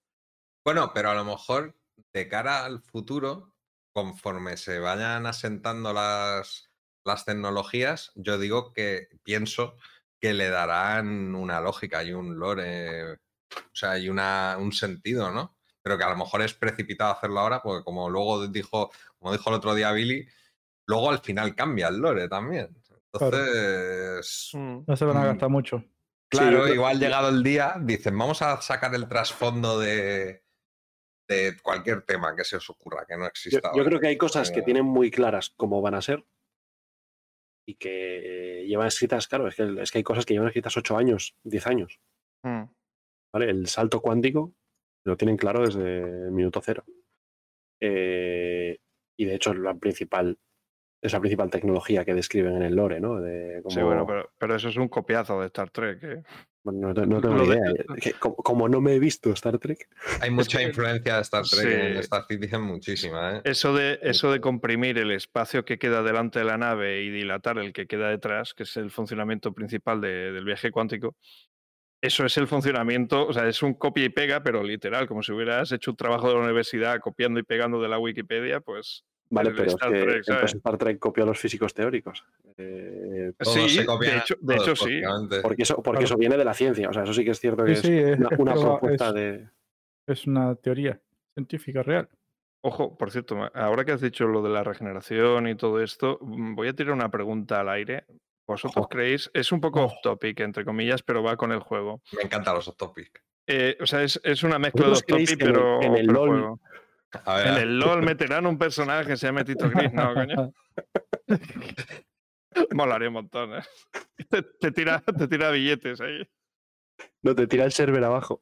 Bueno, 0.64 0.92
pero 0.94 1.10
a 1.10 1.14
lo 1.14 1.24
mejor 1.24 1.76
de 2.12 2.28
cara 2.28 2.64
al 2.64 2.80
futuro, 2.80 3.56
conforme 3.92 4.56
se 4.56 4.78
vayan 4.78 5.26
asentando 5.26 5.92
las, 5.92 6.69
las 7.04 7.24
tecnologías, 7.24 8.12
yo 8.14 8.38
digo 8.38 8.72
que 8.72 9.08
pienso 9.22 9.76
que 10.20 10.34
le 10.34 10.48
darán 10.50 11.34
una 11.34 11.60
lógica 11.60 12.04
y 12.04 12.12
un 12.12 12.38
lore, 12.38 13.12
o 13.12 13.16
sea, 13.72 13.98
y 13.98 14.08
una, 14.08 14.56
un 14.58 14.72
sentido, 14.72 15.30
¿no? 15.30 15.56
Pero 15.82 15.96
que 15.96 16.04
a 16.04 16.10
lo 16.10 16.16
mejor 16.16 16.42
es 16.42 16.52
precipitado 16.52 17.12
hacerlo 17.12 17.40
ahora, 17.40 17.62
porque 17.62 17.84
como 17.84 18.10
luego 18.10 18.46
dijo, 18.48 18.90
como 19.18 19.32
dijo 19.32 19.48
el 19.48 19.56
otro 19.56 19.74
día 19.74 19.92
Billy, 19.92 20.26
luego 20.86 21.10
al 21.10 21.20
final 21.20 21.54
cambia 21.54 21.88
el 21.88 21.96
lore 21.98 22.28
también. 22.28 22.76
Entonces, 23.12 24.50
Mm. 24.54 24.80
No 24.86 24.96
se 24.96 25.04
van 25.04 25.16
a 25.16 25.20
Mm. 25.20 25.26
gastar 25.26 25.48
mucho. 25.48 25.84
claro, 26.28 26.68
igual 26.68 27.00
llegado 27.00 27.28
el 27.30 27.42
día, 27.42 27.74
dicen, 27.80 28.16
vamos 28.16 28.40
a 28.42 28.60
sacar 28.62 28.94
el 28.94 29.08
trasfondo 29.08 29.80
de, 29.80 30.44
de 31.28 31.56
cualquier 31.62 32.02
tema 32.02 32.36
que 32.36 32.44
se 32.44 32.56
os 32.56 32.70
ocurra, 32.70 33.04
que 33.08 33.16
no 33.16 33.26
exista. 33.26 33.72
yo 33.74 33.84
creo 33.84 33.98
que 33.98 34.08
hay 34.08 34.16
cosas 34.18 34.50
que 34.50 34.56
Como- 34.60 34.64
tienen 34.66 34.84
muy 34.84 35.10
claras 35.10 35.52
cómo 35.56 35.80
van 35.82 35.94
a 35.94 36.02
ser 36.02 36.24
y 37.70 37.74
que 37.76 38.64
llevan 38.66 38.88
escritas, 38.88 39.28
claro, 39.28 39.46
es 39.48 39.54
que, 39.54 39.76
es 39.80 39.90
que 39.90 39.98
hay 39.98 40.04
cosas 40.04 40.26
que 40.26 40.34
llevan 40.34 40.48
escritas 40.48 40.76
8 40.76 40.96
años, 40.96 41.34
10 41.44 41.66
años. 41.66 42.00
Mm. 42.42 42.64
¿vale? 43.32 43.50
El 43.50 43.66
salto 43.66 44.00
cuántico 44.00 44.52
lo 45.04 45.16
tienen 45.16 45.36
claro 45.36 45.64
desde 45.64 45.98
el 45.98 46.32
minuto 46.32 46.60
cero. 46.62 46.84
Eh, 47.80 48.78
y 49.18 49.24
de 49.24 49.34
hecho 49.34 49.54
la 49.54 49.74
principal, 49.74 50.38
es 51.02 51.12
la 51.12 51.20
principal 51.20 51.50
tecnología 51.50 52.04
que 52.04 52.14
describen 52.14 52.56
en 52.56 52.62
el 52.62 52.74
lore, 52.74 53.00
¿no? 53.00 53.20
De 53.20 53.62
Sí, 53.68 53.80
bueno, 53.82 54.06
pero, 54.06 54.30
pero 54.36 54.56
eso 54.56 54.68
es 54.68 54.76
un 54.76 54.88
copiazo 54.88 55.40
de 55.40 55.46
Star 55.46 55.70
Trek. 55.70 56.02
¿eh? 56.02 56.22
No, 56.64 56.92
te- 56.94 57.06
no 57.06 57.20
tengo 57.20 57.34
lo 57.36 57.42
ni 57.44 57.50
de- 57.50 57.56
idea. 57.56 58.12
como, 58.18 58.36
como 58.36 58.68
no 58.68 58.80
me 58.80 58.94
he 58.94 58.98
visto 58.98 59.30
Star 59.32 59.58
Trek, 59.58 59.88
Hay 60.20 60.30
mucha 60.30 60.58
que- 60.58 60.64
influencia 60.64 61.16
de 61.16 61.22
Star 61.22 61.44
Trek 61.44 61.66
en 61.66 61.92
Sí. 61.94 61.98
Star 62.00 62.24
Citizen, 62.28 62.62
muchísima. 62.62 63.36
¿eh? 63.36 63.40
Eso 63.44 63.74
de, 63.74 63.98
eso 64.02 64.30
de 64.32 64.40
comprimir 64.40 64.98
el 64.98 65.10
espacio 65.10 65.64
que 65.64 65.78
queda 65.78 66.02
delante 66.02 66.38
de 66.40 66.44
la 66.44 66.58
nave 66.58 67.02
y 67.02 67.10
dilatar 67.10 67.58
el 67.58 67.72
que 67.72 67.86
queda 67.86 68.08
detrás, 68.10 68.54
que 68.54 68.64
es 68.64 68.76
el 68.76 68.90
funcionamiento 68.90 69.52
principal 69.52 70.00
de- 70.00 70.32
del 70.32 70.44
viaje 70.44 70.70
cuántico, 70.70 71.16
eso 72.02 72.24
es 72.24 72.36
el 72.38 72.46
funcionamiento, 72.46 73.26
o 73.26 73.32
sea, 73.32 73.46
es 73.46 73.62
un 73.62 73.74
copia 73.74 74.04
y 74.04 74.08
pega, 74.08 74.42
pero 74.42 74.62
literal, 74.62 75.06
como 75.06 75.22
si 75.22 75.32
hubieras 75.32 75.70
hecho 75.72 75.90
un 75.90 75.96
trabajo 75.98 76.28
de 76.28 76.34
la 76.34 76.40
universidad 76.40 76.98
copiando 77.00 77.40
y 77.40 77.42
pegando 77.42 77.80
de 77.80 77.88
la 77.88 77.98
Wikipedia, 77.98 78.60
pues 78.60 79.04
vale, 79.30 79.50
El 79.50 79.54
pero 79.56 79.66
es 79.68 79.74
Star 79.74 79.92
que 79.92 80.02
Trek, 80.02 80.16
entonces. 80.28 80.54
Star 80.56 80.78
Trek 80.78 80.98
copió 80.98 81.24
a 81.24 81.26
los 81.26 81.38
físicos 81.38 81.72
teóricos. 81.74 82.24
Eh, 82.56 83.32
Todos 83.38 83.54
sí, 83.54 83.68
se 83.70 83.84
de 83.84 84.10
a 84.10 84.16
hecho, 84.18 84.34
de 84.40 84.54
hecho 84.56 84.76
sí. 84.76 85.00
porque 85.42 85.62
eso, 85.62 85.76
porque 85.76 85.90
Claro. 86.00 86.04
eso 86.04 86.16
viene 86.16 86.36
de 86.36 86.44
la 86.44 86.54
ciencia. 86.54 86.88
O 86.90 86.92
sea, 86.92 87.04
eso 87.04 87.14
sí 87.14 87.24
que 87.24 87.30
es 87.30 87.40
cierto 87.40 87.64
que 87.64 87.76
Sí, 87.76 87.88
es 87.88 88.04
sí, 88.06 88.12
es, 88.12 88.18
una, 88.18 88.28
una 88.38 88.54
es- 88.54 88.60
propuesta 88.60 89.08
es- 89.08 89.14
de. 89.14 89.48
es 90.06 90.26
una 90.26 90.54
teoría 90.56 91.00
científica 91.34 91.82
real. 91.82 92.08
Ojo, 92.62 92.98
por 92.98 93.10
cierto, 93.10 93.38
ahora 93.54 93.84
que 93.86 93.92
has 93.92 94.02
dicho 94.02 94.26
lo 94.26 94.42
de 94.42 94.50
la 94.50 94.62
regeneración 94.62 95.48
y 95.48 95.54
todo 95.54 95.80
esto, 95.80 96.18
mm, 96.20 96.54
voy 96.54 96.68
a 96.68 96.74
tirar 96.74 96.92
una 96.92 97.10
pregunta 97.10 97.60
al 97.60 97.70
aire. 97.70 98.04
¿Vosotros 98.46 98.76
Ojo. 98.78 98.88
creéis? 98.88 99.30
Es 99.32 99.52
un 99.52 99.60
poco 99.60 99.84
off 99.84 99.94
topic, 100.02 100.40
entre 100.40 100.64
comillas, 100.64 101.02
pero 101.02 101.22
va 101.22 101.36
con 101.36 101.52
el 101.52 101.60
juego. 101.60 102.02
Me 102.16 102.22
encantan 102.22 102.54
los 102.56 102.66
off-topic. 102.68 103.22
Eh, 103.46 103.78
o 103.80 103.86
sea, 103.86 104.02
es, 104.02 104.20
es 104.24 104.42
una 104.42 104.58
mezcla 104.58 104.86
de 104.86 104.90
¿Vosotros 104.90 105.20
off 105.20 105.24
topic, 105.28 105.38
que 105.38 105.44
en 105.44 105.48
el- 105.50 105.54
pero, 105.54 105.82
en 105.82 105.96
el 105.96 106.06
pero 106.06 106.12
LOL 106.26 106.28
juego. 106.40 106.60
En 107.26 107.56
el 107.56 107.78
LOL 107.78 108.02
meterán 108.02 108.46
un 108.46 108.58
personaje 108.58 109.06
que 109.06 109.16
se 109.16 109.26
llame 109.26 109.44
Tito 109.44 109.68
Gris, 109.68 109.92
no, 109.92 110.14
coño. 110.14 110.52
Molaría 112.72 113.08
un 113.08 113.14
montón, 113.14 113.54
¿eh? 113.54 113.62
Te, 114.28 114.42
te 114.42 114.72
tira, 114.72 115.00
te 115.00 115.28
tira 115.28 115.50
billetes 115.50 116.00
ahí. 116.00 116.28
No 117.22 117.34
te 117.34 117.46
tira 117.46 117.64
el 117.64 117.72
server 117.72 118.04
abajo. 118.04 118.40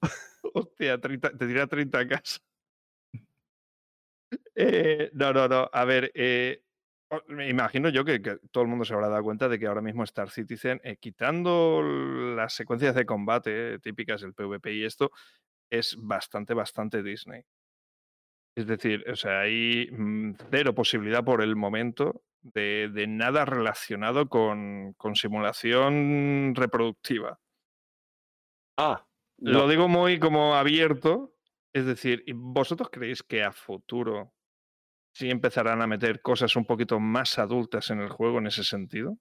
Hostia, 0.55 0.99
30 1.01 1.37
te 1.37 1.47
tira 1.47 1.67
30 1.67 1.99
a 1.99 2.09
casa. 2.09 2.41
Eh, 4.55 5.11
no, 5.13 5.33
no, 5.33 5.49
no. 5.49 5.71
A 5.73 5.85
ver, 5.85 6.11
eh, 6.15 6.63
me 7.29 7.49
imagino 7.49 7.89
yo 7.89 8.05
que, 8.05 8.21
que 8.21 8.39
todo 8.51 8.63
el 8.65 8.69
mundo 8.69 8.85
se 8.85 8.95
habrá 8.95 9.09
dado 9.09 9.23
cuenta 9.23 9.49
de 9.49 9.59
que 9.59 9.67
ahora 9.67 9.81
mismo 9.81 10.05
Star 10.05 10.31
Citizen, 10.31 10.81
eh, 10.85 10.97
quitando 10.97 11.83
las 11.83 12.55
secuencias 12.55 12.95
de 12.95 13.07
combate 13.07 13.75
eh, 13.75 13.79
típicas 13.79 14.21
del 14.21 14.35
PvP 14.35 14.75
y 14.75 14.85
esto, 14.85 15.11
es 15.71 15.97
bastante, 15.99 16.55
bastante 16.55 17.03
Disney. 17.03 17.43
Es 18.59 18.67
decir, 18.67 19.05
o 19.09 19.15
sea, 19.15 19.43
hay 19.43 19.89
mm, 19.89 20.33
cero 20.51 20.75
posibilidad 20.75 21.23
por 21.23 21.43
el 21.43 21.55
momento 21.55 22.25
de, 22.43 22.91
de 22.93 23.07
nada 23.07 23.45
relacionado 23.45 24.29
con, 24.29 24.95
con 24.95 25.15
simulación 25.15 26.55
reproductiva. 26.57 27.39
Ah, 28.77 29.07
Lo 29.37 29.69
digo 29.69 29.87
muy 29.87 30.19
como 30.19 30.57
abierto. 30.57 31.37
Es 31.73 31.87
decir, 31.87 32.25
¿y 32.27 32.33
¿vosotros 32.33 32.89
creéis 32.91 33.23
que 33.23 33.45
a 33.45 33.53
futuro 33.53 34.35
sí 35.15 35.31
empezarán 35.31 35.81
a 35.81 35.87
meter 35.87 36.21
cosas 36.21 36.57
un 36.57 36.65
poquito 36.65 36.99
más 36.99 37.39
adultas 37.39 37.91
en 37.91 38.01
el 38.01 38.09
juego 38.09 38.39
en 38.39 38.49
ese 38.49 38.65
sentido? 38.65 39.19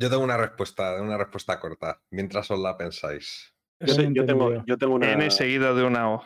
yo 0.00 0.10
tengo 0.10 0.24
una 0.24 0.36
respuesta, 0.36 1.00
una 1.00 1.16
respuesta 1.16 1.60
corta, 1.60 2.02
mientras 2.10 2.50
os 2.50 2.58
la 2.58 2.76
pensáis. 2.76 3.54
Yo, 3.78 3.94
yo 3.94 4.26
tengo, 4.26 4.64
yo 4.66 4.76
tengo 4.76 4.94
una. 4.96 5.12
N 5.12 5.30
seguida 5.30 5.72
de 5.72 5.84
una 5.84 6.10
O. 6.10 6.24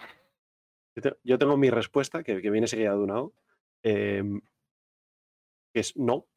Yo, 0.94 1.02
te- 1.02 1.16
yo 1.24 1.38
tengo 1.38 1.56
mi 1.56 1.70
respuesta, 1.70 2.22
que, 2.22 2.40
que 2.42 2.50
viene 2.50 2.66
seguida 2.66 2.92
de 2.92 2.98
una 2.98 3.20
O, 3.20 3.34
em, 3.82 4.40
que 5.72 5.80
es 5.80 5.96
no, 5.96 6.28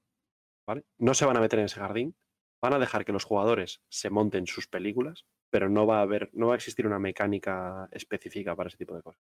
¿vale? 0.68 0.86
No 0.98 1.14
se 1.14 1.26
van 1.26 1.38
a 1.38 1.42
meter 1.42 1.60
en 1.60 1.66
ese 1.66 1.80
jardín, 1.80 2.16
van 2.62 2.74
a 2.74 2.80
dejar 2.80 3.06
que 3.06 3.12
los 3.12 3.24
jugadores 3.26 3.82
se 3.90 4.10
monten 4.10 4.48
sus 4.48 4.68
películas, 4.68 5.26
pero 5.50 5.70
no 5.70 5.86
va 5.86 6.00
a 6.00 6.02
haber, 6.04 6.30
no 6.34 6.48
va 6.48 6.54
a 6.54 6.56
existir 6.58 6.88
una 6.88 7.00
mecánica 7.00 7.88
específica 7.92 8.56
para 8.56 8.68
ese 8.70 8.78
tipo 8.78 8.96
de 8.96 9.04
cosas. 9.04 9.22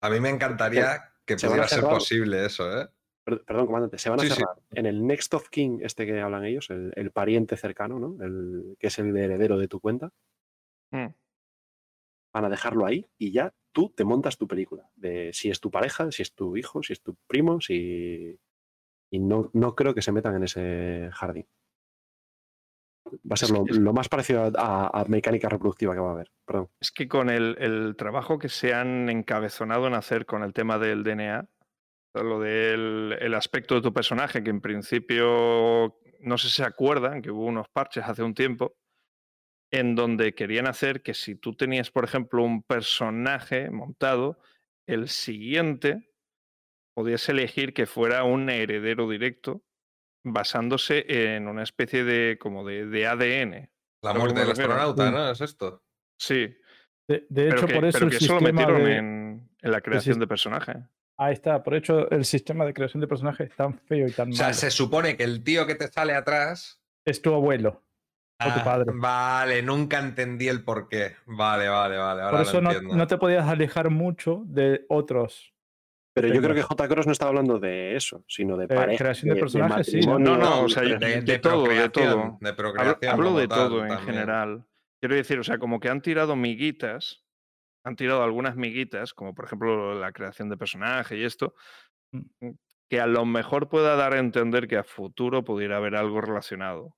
A 0.00 0.10
mí 0.10 0.20
me 0.20 0.30
encantaría 0.30 1.12
que 1.26 1.38
se 1.38 1.46
pudiera 1.48 1.68
ser 1.68 1.82
posible 1.82 2.46
eso, 2.46 2.80
¿eh? 2.80 2.88
Per- 3.24 3.44
Perdón, 3.44 3.66
comandante, 3.66 3.98
se 3.98 4.08
van 4.08 4.20
a 4.20 4.22
Sí, 4.22 4.30
sí. 4.30 4.36
cerrar 4.36 4.56
en 4.70 4.86
el 4.86 5.06
Next 5.06 5.34
of 5.34 5.50
King, 5.50 5.80
este 5.82 6.06
que 6.06 6.18
hablan 6.20 6.44
ellos, 6.46 6.70
el, 6.70 6.92
el 6.96 7.10
pariente 7.10 7.56
cercano, 7.58 7.98
¿no? 7.98 8.16
El, 8.24 8.76
que 8.78 8.86
es 8.86 8.98
el 8.98 9.14
heredero 9.16 9.58
de 9.58 9.68
tu 9.68 9.80
cuenta, 9.80 10.10
Mm. 10.90 11.08
van 12.32 12.44
a 12.44 12.48
dejarlo 12.48 12.86
ahí 12.86 13.06
y 13.18 13.32
ya 13.32 13.52
tú 13.72 13.92
te 13.94 14.04
montas 14.04 14.38
tu 14.38 14.46
película. 14.46 14.88
De 14.96 15.32
si 15.32 15.50
es 15.50 15.60
tu 15.60 15.70
pareja, 15.70 16.10
si 16.10 16.22
es 16.22 16.34
tu 16.34 16.56
hijo, 16.56 16.82
si 16.82 16.92
es 16.92 17.02
tu 17.02 17.16
primo, 17.26 17.60
si. 17.60 18.38
Y 19.10 19.18
no, 19.18 19.50
no 19.54 19.74
creo 19.74 19.94
que 19.94 20.02
se 20.02 20.12
metan 20.12 20.36
en 20.36 20.44
ese 20.44 21.10
jardín. 21.12 21.46
Va 23.08 23.34
a 23.34 23.36
ser 23.36 23.50
lo, 23.50 23.64
lo 23.64 23.92
más 23.94 24.08
parecido 24.08 24.52
a, 24.54 25.04
mecánica 25.08 25.48
reproductiva 25.48 25.94
que 25.94 26.00
va 26.00 26.10
a 26.10 26.12
haber. 26.12 26.30
Perdón. 26.44 26.68
Es 26.78 26.90
que 26.90 27.08
con 27.08 27.30
el, 27.30 27.56
el 27.58 27.96
trabajo 27.96 28.38
que 28.38 28.50
se 28.50 28.74
han 28.74 29.08
encabezonado 29.08 29.86
en 29.86 29.94
hacer 29.94 30.26
con 30.26 30.42
el 30.42 30.52
tema 30.52 30.78
del 30.78 31.04
DNA, 31.04 31.48
lo 32.14 32.40
del 32.40 33.16
el 33.18 33.34
aspecto 33.34 33.76
de 33.76 33.80
tu 33.80 33.94
personaje, 33.94 34.42
que 34.42 34.50
en 34.50 34.60
principio 34.60 35.96
no 36.20 36.38
sé 36.38 36.48
si 36.48 36.54
se 36.54 36.64
acuerdan 36.64 37.22
que 37.22 37.30
hubo 37.30 37.46
unos 37.46 37.68
parches 37.68 38.04
hace 38.04 38.22
un 38.22 38.34
tiempo, 38.34 38.76
en 39.70 39.94
donde 39.94 40.34
querían 40.34 40.66
hacer 40.66 41.02
que 41.02 41.14
si 41.14 41.34
tú 41.34 41.54
tenías, 41.54 41.90
por 41.90 42.04
ejemplo, 42.04 42.42
un 42.42 42.62
personaje 42.62 43.70
montado, 43.70 44.38
el 44.86 45.08
siguiente 45.08 46.10
podías 46.96 47.28
elegir 47.28 47.74
que 47.74 47.86
fuera 47.86 48.24
un 48.24 48.48
heredero 48.50 49.08
directo 49.08 49.62
basándose 50.24 51.04
en 51.34 51.46
una 51.48 51.62
especie 51.62 52.04
de 52.04 52.38
como 52.40 52.66
de, 52.66 52.86
de 52.86 53.06
ADN. 53.06 53.70
La 54.02 54.10
¿Sabes 54.12 54.20
muerte 54.20 54.40
del 54.40 54.50
astronauta, 54.50 55.10
Mm. 55.10 55.14
¿no? 55.14 55.30
Es 55.30 55.40
esto. 55.40 55.82
Sí, 56.20 56.56
De, 57.08 57.48
hecho, 57.48 57.66
que, 57.66 57.74
por 57.74 57.84
eso 57.84 57.98
pero 57.98 58.06
el 58.06 58.10
que 58.10 58.16
eso 58.24 58.34
lo 58.34 58.40
sistema 58.40 58.52
metieron 58.52 58.84
de... 58.84 58.96
en, 58.96 59.50
en 59.62 59.70
la 59.70 59.80
creación 59.80 60.18
de 60.18 60.26
personaje. 60.26 60.72
Ahí 61.18 61.32
está, 61.32 61.62
por 61.62 61.74
hecho 61.74 62.08
el 62.10 62.24
sistema 62.24 62.64
de 62.64 62.74
creación 62.74 63.00
de 63.00 63.08
personajes 63.08 63.50
es 63.50 63.56
tan 63.56 63.78
feo 63.80 64.06
y 64.06 64.12
tan 64.12 64.30
O 64.30 64.32
sea, 64.34 64.46
malo. 64.46 64.54
se 64.54 64.70
supone 64.70 65.16
que 65.16 65.24
el 65.24 65.42
tío 65.42 65.66
que 65.66 65.74
te 65.74 65.88
sale 65.88 66.14
atrás. 66.14 66.80
Es 67.04 67.22
tu 67.22 67.32
abuelo. 67.34 67.84
Tu 68.40 68.44
Ah, 68.48 68.62
padre. 68.64 68.92
Vale, 68.94 69.62
nunca 69.62 69.98
entendí 69.98 70.46
el 70.46 70.62
porqué. 70.62 71.16
Vale, 71.26 71.68
vale, 71.68 71.96
vale. 71.96 72.22
Ahora 72.22 72.30
Por 72.38 72.40
eso 72.46 72.60
lo 72.60 72.82
no, 72.96 73.06
te 73.08 73.18
podías 73.18 73.48
alejar 73.48 73.90
mucho 73.90 74.42
de 74.46 74.84
otros. 74.88 75.52
Pero 76.14 76.28
yo 76.28 76.40
creo 76.40 76.54
que. 76.54 76.62
J. 76.62 76.88
Cross 76.88 77.06
no 77.06 77.12
estaba 77.12 77.30
hablando 77.30 77.58
de 77.58 77.96
eso, 77.96 78.24
sino 78.28 78.56
de 78.56 78.66
Eh, 78.66 78.68
pareja. 78.68 78.98
creación 78.98 79.34
de 79.34 79.40
personajes, 79.40 79.86
sí, 79.86 80.00
¿no? 80.00 80.18
No, 80.20 80.36
no, 80.36 80.62
o 80.62 80.68
sea, 80.68 80.82
de- 80.84 80.98
de- 80.98 81.20
de, 81.22 81.38
todo, 81.40 81.64
de 81.64 81.88
todo. 81.90 82.38
De 82.40 82.48
Hablo, 82.50 82.56
procreación. 82.56 83.10
hablo 83.12 83.26
como 83.26 83.38
de 83.40 83.48
tal, 83.48 83.58
todo 83.68 83.82
en 83.82 83.88
también. 83.88 84.06
general. 84.06 84.64
Quiero 85.00 85.14
decir, 85.16 85.38
o 85.40 85.44
sea, 85.44 85.58
como 85.58 85.80
que 85.80 85.88
han 85.88 86.00
tirado 86.02 86.34
miguitas, 86.36 87.24
han 87.84 87.96
tirado 87.96 88.22
algunas 88.22 88.54
miguitas, 88.56 89.14
como 89.14 89.34
por 89.34 89.46
ejemplo 89.46 89.94
la 89.98 90.12
creación 90.12 90.48
de 90.48 90.56
personaje 90.56 91.16
y 91.16 91.24
esto, 91.24 91.54
Mm. 92.12 92.50
que 92.88 93.00
a 93.00 93.06
lo 93.06 93.24
mejor 93.24 93.68
pueda 93.68 93.94
dar 93.96 94.14
a 94.14 94.18
entender 94.18 94.66
que 94.68 94.76
a 94.78 94.84
futuro 94.84 95.44
pudiera 95.44 95.76
haber 95.76 95.94
algo 95.96 96.20
relacionado. 96.20 96.96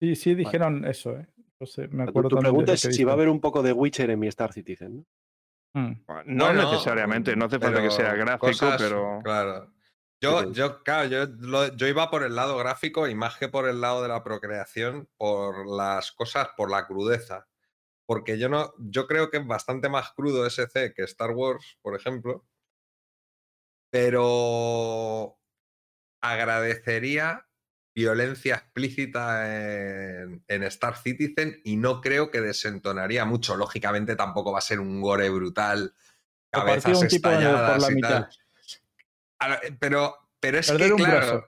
Sí, 0.00 0.16
sí 0.16 0.34
dijeron 0.34 0.84
eso, 0.86 1.16
¿eh? 1.16 1.26
No 1.60 1.66
sé, 1.66 1.88
me 1.88 2.04
Tu, 2.04 2.10
acuerdo 2.10 2.28
tu 2.30 2.36
de 2.36 2.40
pregunta 2.40 2.72
es 2.72 2.82
que 2.82 2.92
si 2.92 3.04
va 3.04 3.12
a 3.12 3.14
haber 3.14 3.28
un 3.28 3.40
poco 3.40 3.62
de 3.62 3.72
Witcher 3.72 4.08
en 4.10 4.18
mi 4.18 4.28
Star 4.28 4.52
Citizen. 4.52 5.06
¿no? 5.74 5.80
Mm. 5.82 6.04
No 6.26 6.46
Bueno, 6.46 6.64
necesariamente, 6.70 7.36
no 7.36 7.44
hace 7.44 7.58
falta 7.60 7.82
que 7.82 7.90
sea 7.90 8.14
gráfico, 8.14 8.46
cosas- 8.46 8.80
pero 8.80 9.20
Claro. 9.22 9.72
Yo, 10.22 10.52
yo, 10.52 10.82
claro, 10.82 11.08
yo, 11.08 11.26
lo- 11.38 11.74
yo 11.76 11.86
iba 11.86 12.10
por 12.10 12.22
el 12.24 12.34
lado 12.34 12.56
gráfico 12.58 13.08
y 13.08 13.14
más 13.14 13.36
que 13.38 13.48
por 13.48 13.66
el 13.68 13.80
lado 13.80 14.02
de 14.02 14.08
la 14.08 14.22
procreación, 14.22 15.08
por 15.16 15.66
las 15.66 16.12
cosas, 16.12 16.48
por 16.56 16.70
la 16.70 16.86
crudeza. 16.86 17.46
Porque 18.06 18.38
yo 18.38 18.48
no, 18.48 18.72
yo 18.78 19.06
creo 19.06 19.30
que 19.30 19.38
es 19.38 19.46
bastante 19.46 19.88
más 19.88 20.12
crudo 20.12 20.44
SC 20.46 20.92
que 20.94 21.04
Star 21.04 21.30
Wars, 21.30 21.78
por 21.80 21.94
ejemplo. 21.96 22.46
Pero 23.90 25.38
agradecería 26.22 27.46
violencia 27.94 28.54
explícita 28.56 29.46
en, 30.22 30.44
en 30.46 30.62
Star 30.64 30.96
Citizen 30.96 31.60
y 31.64 31.76
no 31.76 32.00
creo 32.00 32.30
que 32.30 32.40
desentonaría 32.40 33.24
mucho. 33.24 33.56
Lógicamente 33.56 34.16
tampoco 34.16 34.52
va 34.52 34.58
a 34.58 34.62
ser 34.62 34.80
un 34.80 35.00
gore 35.00 35.28
brutal, 35.30 35.94
cabezas 36.50 37.00
un 37.02 37.08
tipo 37.08 37.28
de- 37.28 37.34
por 37.36 37.42
estalladas 37.44 37.82
la 37.82 37.90
y 37.90 37.94
mitad. 37.94 38.28
tal. 39.38 39.50
La- 39.50 39.60
Pero 39.78 40.16
Pero 40.40 40.58
es 40.58 40.70
Perder 40.70 40.90
que, 40.90 40.96
claro, 40.96 41.26
brazo. 41.26 41.46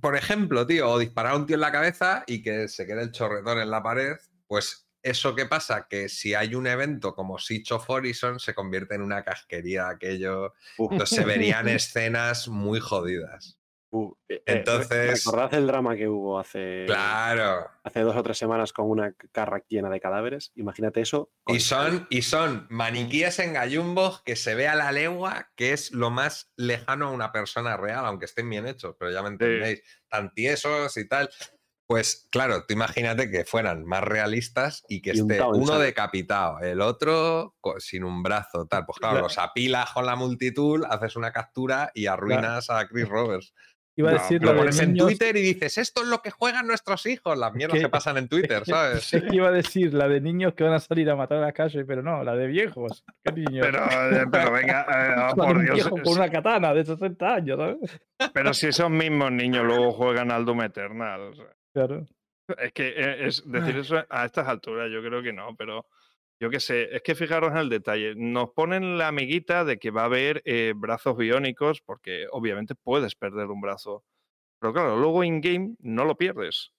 por 0.00 0.16
ejemplo, 0.16 0.66
tío, 0.66 0.88
o 0.90 0.98
disparar 0.98 1.32
a 1.32 1.36
un 1.36 1.46
tío 1.46 1.54
en 1.56 1.60
la 1.60 1.72
cabeza 1.72 2.22
y 2.26 2.42
que 2.42 2.68
se 2.68 2.86
quede 2.86 3.02
el 3.02 3.10
chorretón 3.12 3.58
en 3.60 3.70
la 3.70 3.82
pared, 3.82 4.16
pues 4.46 4.86
eso 5.02 5.34
que 5.34 5.46
pasa, 5.46 5.88
que 5.90 6.08
si 6.08 6.34
hay 6.34 6.54
un 6.54 6.68
evento 6.68 7.14
como 7.16 7.38
Siege 7.38 7.74
of 7.74 7.90
Horizon, 7.90 8.38
se 8.38 8.54
convierte 8.54 8.94
en 8.94 9.02
una 9.02 9.24
casquería 9.24 9.88
aquello. 9.88 10.54
Uf, 10.78 10.92
Entonces 10.92 11.16
se 11.18 11.24
verían 11.24 11.66
escenas 11.68 12.46
muy 12.46 12.78
jodidas. 12.78 13.58
Eh, 13.92 14.08
eh, 14.28 14.42
Entonces- 14.46 15.24
¿Recordad 15.24 15.52
el 15.54 15.66
drama 15.66 15.96
que 15.96 16.08
hubo 16.08 16.38
hace, 16.38 16.84
Claro. 16.86 17.68
hace 17.84 18.00
dos 18.00 18.16
o 18.16 18.22
tres 18.22 18.38
semanas 18.38 18.72
con 18.72 18.88
una 18.88 19.14
carra 19.32 19.62
llena 19.68 19.90
de 19.90 20.00
cadáveres? 20.00 20.50
Imagínate 20.54 21.00
eso. 21.02 21.30
con 21.44 21.56
Y 21.56 21.60
son, 21.60 22.06
y 22.10 22.22
son 22.22 22.66
maniquíes 22.70 23.38
en 23.38 23.52
gallumbos 23.52 24.22
que 24.22 24.36
se 24.36 24.54
ve 24.54 24.68
a 24.68 24.74
la 24.74 24.92
legua 24.92 25.50
que 25.56 25.72
es 25.72 25.92
lo 25.92 26.10
más 26.10 26.50
lejano 26.56 27.08
a 27.08 27.10
una 27.10 27.32
persona 27.32 27.76
real, 27.76 28.06
aunque 28.06 28.24
estén 28.26 28.48
bien 28.48 28.66
hechos, 28.66 28.96
pero 28.98 29.10
ya 29.10 29.22
me 29.22 29.28
entendéis, 29.28 29.82
tan 30.08 30.32
tiesos 30.32 30.96
y 30.96 31.06
tal. 31.08 31.28
Pues 31.84 32.26
claro, 32.30 32.64
tú 32.64 32.72
imagínate 32.72 33.30
que 33.30 33.44
fueran 33.44 33.84
más 33.84 34.02
realistas 34.02 34.82
y 34.88 35.02
que 35.02 35.10
Y 35.10 35.18
esté 35.20 35.42
uno 35.42 35.78
decapitado, 35.78 36.60
el 36.60 36.80
otro 36.80 37.56
sin 37.78 38.04
un 38.04 38.22
brazo, 38.22 38.66
tal. 38.66 38.86
Pues 38.86 38.96
claro, 38.98 39.14
Claro. 39.16 39.26
los 39.26 39.36
apilas 39.36 39.90
con 39.92 40.06
la 40.06 40.16
multitud, 40.16 40.84
haces 40.88 41.16
una 41.16 41.32
captura 41.32 41.90
y 41.92 42.06
arruinas 42.06 42.70
a 42.70 42.86
Chris 42.88 43.06
Roberts. 43.06 43.52
Iba 43.94 44.08
a 44.10 44.12
No, 44.14 44.18
decir 44.20 44.40
Lo 44.40 44.46
lo 44.46 44.52
de 44.54 44.58
pones 44.60 44.80
en 44.80 44.92
niños, 44.94 45.06
Twitter 45.06 45.36
y 45.36 45.42
dices, 45.42 45.76
esto 45.76 46.02
es 46.02 46.08
lo 46.08 46.22
que 46.22 46.30
juegan 46.30 46.66
nuestros 46.66 47.04
hijos. 47.06 47.36
Las 47.38 47.52
mierdas 47.52 47.78
que- 47.78 47.88
pasan 47.90 48.16
en 48.16 48.28
Twitter, 48.28 48.62
¿sabes? 48.66 49.12
Es 49.12 49.22
que 49.22 49.36
iba 49.36 49.48
a 49.48 49.52
decir 49.52 49.92
la 49.92 50.08
de 50.08 50.20
niños 50.20 50.54
que 50.54 50.64
van 50.64 50.72
a 50.72 50.78
salir 50.80 51.10
a 51.10 51.16
matar 51.16 51.38
a 51.38 51.40
la 51.42 51.52
calle, 51.52 51.84
pero 51.84 52.02
no, 52.02 52.24
la 52.24 52.34
de 52.34 52.46
viejos. 52.46 53.04
¿Qué 53.22 53.32
niños? 53.32 53.66
Pero, 53.66 53.84
eh, 53.84 54.24
pero 54.32 54.52
venga, 54.52 54.86
eh, 54.88 55.28
de 55.28 55.34
por 55.42 55.60
Dios. 55.60 55.74
viejo 55.74 55.90
con 55.90 56.08
una 56.14 56.30
katana 56.30 56.72
de 56.72 56.84
60 56.86 57.34
años, 57.34 57.58
¿sabes? 57.58 58.00
Pero 58.32 58.54
si 58.54 58.68
esos 58.68 58.88
mismos 58.90 59.30
niños 59.30 59.64
luego 59.66 59.92
juegan 59.92 60.30
al 60.30 60.44
Doom 60.46 60.62
Eternal. 60.62 61.20
o 61.20 61.34
sea, 61.34 61.46
Claro. 61.74 62.06
Es 62.58 62.72
que 62.72 62.88
eh, 62.96 63.26
es 63.26 63.42
decir 63.50 63.76
eso 63.76 64.02
a 64.08 64.24
estas 64.24 64.48
alturas, 64.48 64.90
yo 64.92 65.00
creo 65.02 65.22
que 65.22 65.32
no, 65.32 65.54
pero 65.56 65.86
yo 66.42 66.50
qué 66.50 66.58
sé, 66.58 66.88
es 66.96 67.02
que 67.02 67.14
fijaros 67.14 67.52
en 67.52 67.58
el 67.58 67.68
detalle. 67.68 68.14
Nos 68.16 68.50
ponen 68.50 68.98
la 68.98 69.06
amiguita 69.06 69.64
de 69.64 69.78
que 69.78 69.92
va 69.92 70.02
a 70.02 70.06
haber 70.06 70.42
eh, 70.44 70.72
brazos 70.74 71.16
biónicos, 71.16 71.80
porque 71.82 72.26
obviamente 72.32 72.74
puedes 72.74 73.14
perder 73.14 73.46
un 73.46 73.60
brazo. 73.60 74.02
Pero 74.58 74.72
claro, 74.72 74.96
luego 74.96 75.22
in-game 75.22 75.76
no 75.78 76.04
lo 76.04 76.16
pierdes. 76.16 76.72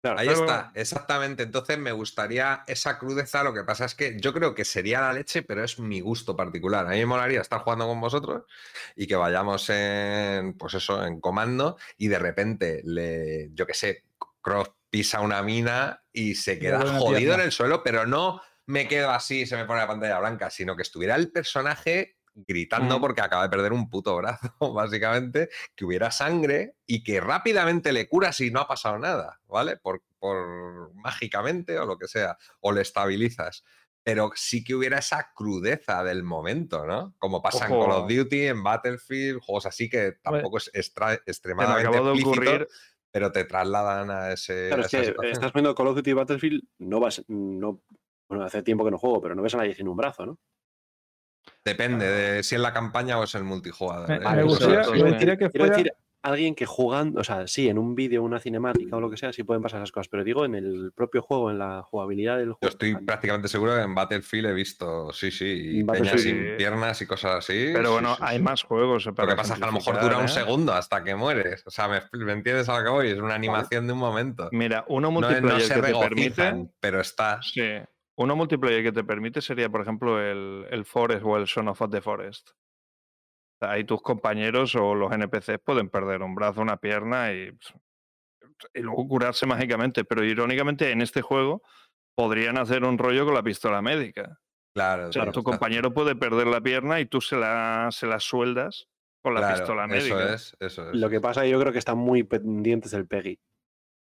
Claro, 0.00 0.18
Ahí 0.18 0.28
Pero- 0.28 0.40
está, 0.40 0.72
exactamente. 0.74 1.42
Entonces 1.42 1.76
me 1.76 1.92
gustaría 1.92 2.64
esa 2.66 2.98
crudeza. 2.98 3.44
Lo 3.44 3.52
que 3.52 3.64
pasa 3.64 3.84
es 3.84 3.94
que 3.94 4.18
yo 4.18 4.32
creo 4.32 4.54
que 4.54 4.64
sería 4.64 5.02
la 5.02 5.12
leche, 5.12 5.42
pero 5.42 5.62
es 5.62 5.78
mi 5.78 6.00
gusto 6.00 6.34
particular. 6.34 6.86
A 6.86 6.90
mí 6.92 6.96
me 6.96 7.04
molaría 7.06 7.42
estar 7.42 7.60
jugando 7.60 7.86
con 7.86 8.00
vosotros 8.00 8.44
y 8.96 9.06
que 9.06 9.16
vayamos 9.16 9.68
en, 9.68 10.54
pues 10.54 10.72
eso, 10.72 11.04
en 11.04 11.20
comando 11.20 11.76
y 11.98 12.08
de 12.08 12.18
repente 12.18 12.80
le, 12.86 13.50
yo 13.52 13.66
qué 13.66 13.74
sé, 13.74 14.04
Cross 14.40 14.70
pisa 14.88 15.20
una 15.20 15.42
mina 15.42 16.02
y 16.12 16.34
se 16.34 16.58
queda 16.58 16.98
jodido 16.98 17.34
en 17.34 17.40
el 17.40 17.52
suelo, 17.52 17.82
pero 17.82 18.06
no 18.06 18.40
me 18.66 18.86
quedo 18.88 19.10
así 19.10 19.42
y 19.42 19.46
se 19.46 19.56
me 19.56 19.64
pone 19.64 19.80
la 19.80 19.86
pantalla 19.88 20.18
blanca, 20.20 20.50
sino 20.50 20.76
que 20.76 20.82
estuviera 20.82 21.14
el 21.16 21.30
personaje 21.32 22.16
gritando 22.34 22.98
Mm. 22.98 23.00
porque 23.02 23.20
acaba 23.20 23.42
de 23.42 23.50
perder 23.50 23.72
un 23.74 23.90
puto 23.90 24.16
brazo, 24.16 24.48
básicamente, 24.74 25.50
que 25.74 25.84
hubiera 25.84 26.10
sangre 26.10 26.76
y 26.86 27.02
que 27.04 27.20
rápidamente 27.20 27.92
le 27.92 28.08
curas 28.08 28.40
y 28.40 28.50
no 28.50 28.60
ha 28.60 28.68
pasado 28.68 28.98
nada, 28.98 29.40
¿vale? 29.46 29.76
Por, 29.76 30.02
por 30.18 30.94
mágicamente 30.94 31.78
o 31.78 31.84
lo 31.86 31.98
que 31.98 32.08
sea, 32.08 32.38
o 32.60 32.72
le 32.72 32.80
estabilizas. 32.82 33.64
Pero 34.04 34.32
sí 34.34 34.64
que 34.64 34.74
hubiera 34.74 34.98
esa 34.98 35.30
crudeza 35.34 36.02
del 36.02 36.22
momento, 36.24 36.86
¿no? 36.86 37.14
Como 37.18 37.40
pasa 37.42 37.66
en 37.66 37.72
Call 37.72 37.90
of. 37.92 38.08
Duty, 38.10 38.46
en 38.46 38.62
Battlefield, 38.62 39.40
juegos 39.40 39.66
así 39.66 39.88
que 39.90 40.12
tampoco 40.22 40.56
es 40.58 40.70
extra- 40.74 41.20
extremadamente 41.26 41.88
acabó 41.88 42.06
de 42.06 42.14
explícito, 42.14 42.30
ocurrir. 42.50 42.68
pero 43.12 43.30
te 43.30 43.44
trasladan 43.44 44.10
a 44.10 44.32
ese. 44.32 44.68
Claro, 44.68 44.82
a 44.82 44.86
es 44.86 44.94
esa 44.94 44.98
que 45.02 45.06
situación. 45.08 45.32
estás 45.34 45.52
viendo 45.52 45.74
Call 45.74 45.86
of 45.88 45.96
Duty 45.96 46.12
Battlefield, 46.14 46.62
no 46.78 46.98
vas, 46.98 47.22
no, 47.28 47.80
bueno, 48.32 48.46
hace 48.46 48.62
tiempo 48.62 48.84
que 48.84 48.90
no 48.90 48.98
juego, 48.98 49.20
pero 49.20 49.34
no 49.34 49.42
ves 49.42 49.54
a 49.54 49.58
nadie 49.58 49.74
sin 49.74 49.88
un 49.88 49.96
brazo, 49.96 50.24
¿no? 50.24 50.38
Depende 51.64 52.06
de 52.06 52.42
si 52.42 52.54
es 52.54 52.60
la 52.60 52.72
campaña 52.72 53.18
o 53.18 53.24
es 53.24 53.34
el 53.34 53.44
multijugador. 53.44 54.10
¿eh? 54.10 54.20
me 54.20 54.42
gustaría- 54.42 54.88
me 54.90 55.12
decir, 55.12 55.38
quiero 55.50 55.92
alguien 56.22 56.54
que 56.54 56.66
jugando, 56.66 57.20
o 57.20 57.24
sea, 57.24 57.46
sí, 57.48 57.68
en 57.68 57.78
un 57.78 57.94
vídeo, 57.94 58.22
una 58.22 58.38
cinemática 58.38 58.96
o 58.96 59.00
lo 59.00 59.10
que 59.10 59.16
sea, 59.16 59.32
sí 59.32 59.42
pueden 59.42 59.62
pasar 59.62 59.80
esas 59.80 59.90
cosas, 59.90 60.08
pero 60.08 60.22
digo 60.22 60.44
en 60.44 60.54
el 60.54 60.92
propio 60.94 61.20
juego, 61.20 61.50
en 61.50 61.58
la 61.58 61.82
jugabilidad 61.82 62.38
del 62.38 62.52
juego. 62.52 62.60
Yo 62.62 62.68
estoy 62.68 62.94
prácticamente 62.94 63.48
seguro 63.48 63.74
que 63.74 63.82
en 63.82 63.94
Battlefield 63.94 64.46
he 64.46 64.52
visto, 64.54 65.12
sí, 65.12 65.30
sí, 65.30 65.80
y 65.80 65.84
peñas 65.84 66.20
sin 66.20 66.56
piernas 66.56 67.02
y 67.02 67.06
cosas 67.06 67.38
así. 67.38 67.70
Pero 67.72 67.88
sí, 67.88 67.92
bueno, 67.92 68.14
sí, 68.14 68.22
hay 68.24 68.38
más 68.40 68.62
juegos. 68.62 69.06
Lo 69.06 69.14
que 69.14 69.36
pasa 69.36 69.54
es 69.54 69.58
que 69.58 69.64
a 69.64 69.66
lo 69.66 69.72
mejor 69.72 70.00
dura 70.00 70.18
un 70.18 70.28
segundo 70.28 70.72
hasta 70.72 71.02
que 71.02 71.16
mueres. 71.16 71.64
O 71.66 71.70
sea, 71.70 71.88
¿me, 71.88 72.32
entiendes 72.32 72.68
a 72.68 72.78
lo 72.78 72.84
que 72.84 72.90
voy? 72.90 73.08
Es 73.08 73.18
una 73.18 73.34
animación 73.34 73.86
de 73.86 73.92
un 73.92 73.98
momento. 73.98 74.48
Mira, 74.52 74.84
uno 74.88 75.08
No, 75.08 75.10
multiplayer 75.12 75.42
no 75.42 75.60
se 75.60 75.74
que 75.74 75.80
te 75.80 75.98
permite. 75.98 76.68
pero 76.78 77.00
está. 77.00 77.40
Sí. 77.42 77.62
Uno 78.18 78.36
multiplayer 78.36 78.82
que 78.82 78.92
te 78.92 79.04
permite 79.04 79.40
sería, 79.40 79.68
por 79.70 79.80
ejemplo, 79.82 80.20
el, 80.20 80.66
el 80.70 80.84
Forest 80.84 81.24
o 81.24 81.36
el 81.36 81.46
Son 81.46 81.68
of 81.68 81.80
the 81.90 82.00
Forest. 82.00 82.50
Ahí 83.60 83.84
tus 83.84 84.02
compañeros 84.02 84.74
o 84.74 84.94
los 84.94 85.12
NPCs 85.12 85.60
pueden 85.64 85.88
perder 85.88 86.22
un 86.22 86.34
brazo, 86.34 86.60
una 86.60 86.76
pierna 86.78 87.32
y, 87.32 87.56
y 88.74 88.80
luego 88.80 89.06
curarse 89.08 89.46
mágicamente. 89.46 90.04
Pero 90.04 90.24
irónicamente, 90.24 90.90
en 90.90 91.00
este 91.00 91.22
juego 91.22 91.62
podrían 92.16 92.58
hacer 92.58 92.84
un 92.84 92.98
rollo 92.98 93.24
con 93.24 93.34
la 93.34 93.42
pistola 93.42 93.80
médica. 93.80 94.38
Claro, 94.74 95.08
O 95.08 95.12
sea, 95.12 95.22
claro, 95.22 95.32
tu 95.32 95.42
compañero 95.42 95.92
puede 95.94 96.16
perder 96.16 96.46
la 96.48 96.60
pierna 96.60 96.98
y 97.00 97.06
tú 97.06 97.20
se 97.20 97.36
la, 97.36 97.88
se 97.92 98.06
la 98.06 98.18
sueldas 98.20 98.88
con 99.22 99.34
la 99.34 99.40
claro, 99.40 99.56
pistola 99.58 99.86
médica. 99.86 100.16
Eso 100.16 100.34
es, 100.34 100.56
eso 100.60 100.90
es. 100.90 100.96
Lo 100.98 101.08
que 101.08 101.20
pasa, 101.20 101.46
yo 101.46 101.60
creo 101.60 101.72
que 101.72 101.78
están 101.78 101.98
muy 101.98 102.24
pendientes 102.24 102.90
del 102.90 103.06
Peggy. 103.06 103.38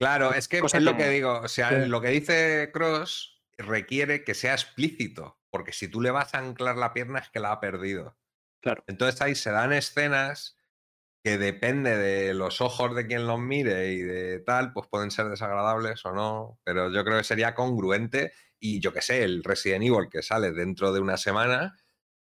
Claro, 0.00 0.32
es 0.34 0.48
que 0.48 0.60
Cosa 0.60 0.78
es 0.78 0.82
lo 0.82 0.92
que- 0.96 1.04
que 1.04 1.08
digo. 1.10 1.40
O 1.40 1.48
sea, 1.48 1.70
Sí. 1.84 1.88
lo 1.88 2.00
que 2.00 2.08
dice 2.08 2.70
Cross 2.72 3.35
requiere 3.58 4.24
que 4.24 4.34
sea 4.34 4.52
explícito. 4.52 5.38
Porque 5.50 5.72
si 5.72 5.88
tú 5.88 6.00
le 6.00 6.10
vas 6.10 6.34
a 6.34 6.38
anclar 6.38 6.76
la 6.76 6.92
pierna 6.92 7.20
es 7.20 7.30
que 7.30 7.40
la 7.40 7.52
ha 7.52 7.60
perdido. 7.60 8.16
Claro. 8.60 8.84
Entonces 8.86 9.20
ahí 9.22 9.34
se 9.34 9.50
dan 9.50 9.72
escenas 9.72 10.56
que 11.22 11.38
depende 11.38 11.96
de 11.96 12.34
los 12.34 12.60
ojos 12.60 12.94
de 12.94 13.06
quien 13.06 13.26
los 13.26 13.40
mire 13.40 13.92
y 13.92 14.00
de 14.00 14.38
tal, 14.40 14.72
pues 14.72 14.86
pueden 14.88 15.10
ser 15.10 15.28
desagradables 15.28 16.04
o 16.06 16.12
no, 16.12 16.60
pero 16.62 16.92
yo 16.92 17.04
creo 17.04 17.18
que 17.18 17.24
sería 17.24 17.54
congruente 17.54 18.32
y 18.60 18.80
yo 18.80 18.92
qué 18.92 19.02
sé, 19.02 19.24
el 19.24 19.42
Resident 19.42 19.84
Evil 19.84 20.08
que 20.08 20.22
sale 20.22 20.52
dentro 20.52 20.92
de 20.92 21.00
una 21.00 21.16
semana, 21.16 21.76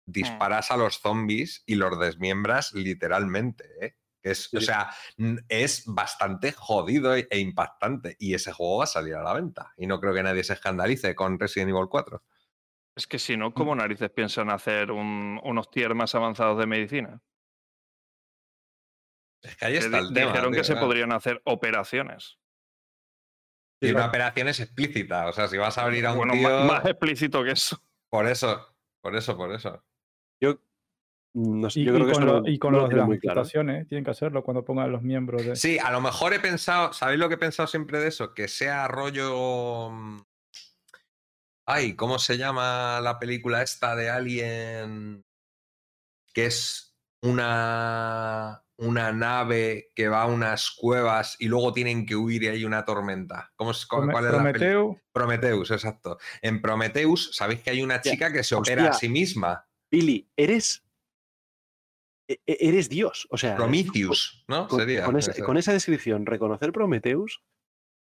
disparas 0.06 0.70
a 0.70 0.76
los 0.76 0.98
zombies 1.00 1.62
y 1.66 1.76
los 1.76 1.98
desmiembras 1.98 2.72
literalmente, 2.72 3.64
¿eh? 3.80 3.96
Es, 4.30 4.48
Sí, 4.50 4.56
o 4.56 4.60
sea, 4.60 4.90
es 5.48 5.84
bastante 5.86 6.52
jodido 6.52 7.14
e 7.14 7.28
e 7.30 7.38
impactante 7.38 8.16
y 8.18 8.34
ese 8.34 8.52
juego 8.52 8.78
va 8.78 8.84
a 8.84 8.88
salir 8.88 9.14
a 9.14 9.22
la 9.22 9.32
venta 9.34 9.72
y 9.76 9.86
no 9.86 10.00
creo 10.00 10.12
que 10.14 10.22
nadie 10.22 10.42
se 10.42 10.54
escandalice 10.54 11.14
con 11.14 11.38
Resident 11.38 11.70
Evil 11.70 11.86
4. 11.88 12.24
Es 12.96 13.06
que 13.06 13.18
si 13.18 13.36
no, 13.36 13.52
¿cómo 13.54 13.74
narices 13.76 14.10
piensan 14.10 14.50
hacer 14.50 14.90
un- 14.90 15.38
unos 15.44 15.70
tier 15.70 15.94
más 15.94 16.14
avanzados 16.14 16.58
de 16.58 16.66
medicina? 16.66 17.20
Es 19.42 19.56
que 19.56 19.64
ahí 19.66 19.76
está 19.76 19.98
el 19.98 20.12
tema. 20.12 20.32
Dijeron 20.32 20.52
que 20.52 20.64
se 20.64 20.76
podrían 20.76 21.12
hacer 21.12 21.40
operaciones. 21.44 22.38
Y 23.80 23.90
una 23.90 24.06
operación 24.06 24.48
es 24.48 24.58
explícita, 24.60 25.28
o 25.28 25.32
sea, 25.32 25.46
si 25.48 25.58
vas 25.58 25.76
a 25.78 25.82
abrir 25.82 26.06
a 26.06 26.12
un 26.12 26.18
Bueno, 26.18 26.32
tío... 26.32 26.48
ma- 26.48 26.64
más 26.66 26.84
explícito 26.86 27.44
que 27.44 27.50
eso. 27.52 27.80
Por 28.08 28.26
eso, 28.26 28.74
por 29.02 29.14
eso, 29.14 29.36
por 29.36 29.52
eso. 29.52 29.84
Yo, 30.40 30.58
no 31.38 31.68
sé, 31.70 31.80
Y, 31.80 31.84
yo 31.84 31.92
y 31.92 31.94
creo 31.96 32.06
que 32.06 32.12
con, 32.14 32.22
eso 32.24 32.32
lo- 32.32 32.40
no- 32.42 32.48
y 32.48 32.58
con 32.58 32.72
no 32.72 32.78
lo 32.78 32.82
los 32.84 32.90
de 32.90 32.96
las 32.96 33.06
claro. 33.20 33.40
amputaciones, 33.40 33.86
tienen 33.88 34.04
que 34.04 34.10
hacerlo 34.10 34.42
cuando 34.42 34.64
pongan 34.64 34.90
los 34.90 35.02
miembros 35.02 35.44
de. 35.44 35.54
Sí, 35.56 35.78
a 35.78 35.90
lo 35.92 36.00
mejor 36.00 36.32
he 36.34 36.40
pensado, 36.40 36.92
¿sabéis 36.92 37.20
lo 37.20 37.28
que 37.28 37.34
he 37.34 37.38
pensado 37.38 37.66
siempre 37.66 37.98
de 38.00 38.08
eso? 38.08 38.32
Que 38.34 38.48
sea 38.48 38.88
rollo... 38.88 39.90
mm, 39.90 40.20
Ay, 41.68 41.94
¿cómo 41.96 42.18
se 42.18 42.38
llama 42.38 43.00
la 43.02 43.18
película 43.18 43.60
esta 43.62 43.96
de 43.96 44.08
Alien? 44.08 45.24
Que 46.32 46.46
es 46.46 46.94
una, 47.22 48.62
una 48.78 49.12
nave 49.12 49.90
que 49.94 50.08
va 50.08 50.22
a 50.22 50.26
unas 50.26 50.70
cuevas 50.70 51.34
y 51.40 51.48
luego 51.48 51.72
tienen 51.72 52.06
que 52.06 52.14
huir 52.14 52.44
y 52.44 52.48
hay 52.48 52.64
una 52.64 52.84
tormenta. 52.84 53.50
¿Cómo 53.56 53.72
es, 53.72 53.84
cuál, 53.84 54.02
Prome- 54.04 54.12
cuál 54.12 54.24
es 54.26 54.30
la 54.32 54.38
película? 54.44 54.58
Prometeo, 54.70 55.00
Prometheus, 55.12 55.70
exacto. 55.72 56.18
En 56.40 56.62
Prometheus, 56.62 57.30
sabéis 57.34 57.62
que 57.62 57.70
hay 57.70 57.82
una 57.82 58.00
chica 58.00 58.32
que 58.32 58.44
se 58.44 58.54
opera 58.54 58.88
a 58.90 58.92
sí 58.92 59.08
misma. 59.08 59.66
Billy, 59.90 60.30
eres. 60.36 60.84
E- 62.28 62.40
e- 62.46 62.68
Eres 62.68 62.88
Dios. 62.88 63.26
O 63.30 63.36
sea, 63.38 63.56
Prometheus, 63.56 64.44
¿no? 64.48 64.66
con, 64.68 64.80
Sería. 64.80 65.04
con 65.04 65.16
esa, 65.16 65.30
esa. 65.32 65.44
con 65.44 65.56
esa 65.56 65.72
descripción, 65.72 66.26
reconocer 66.26 66.72
Prometheus, 66.72 67.42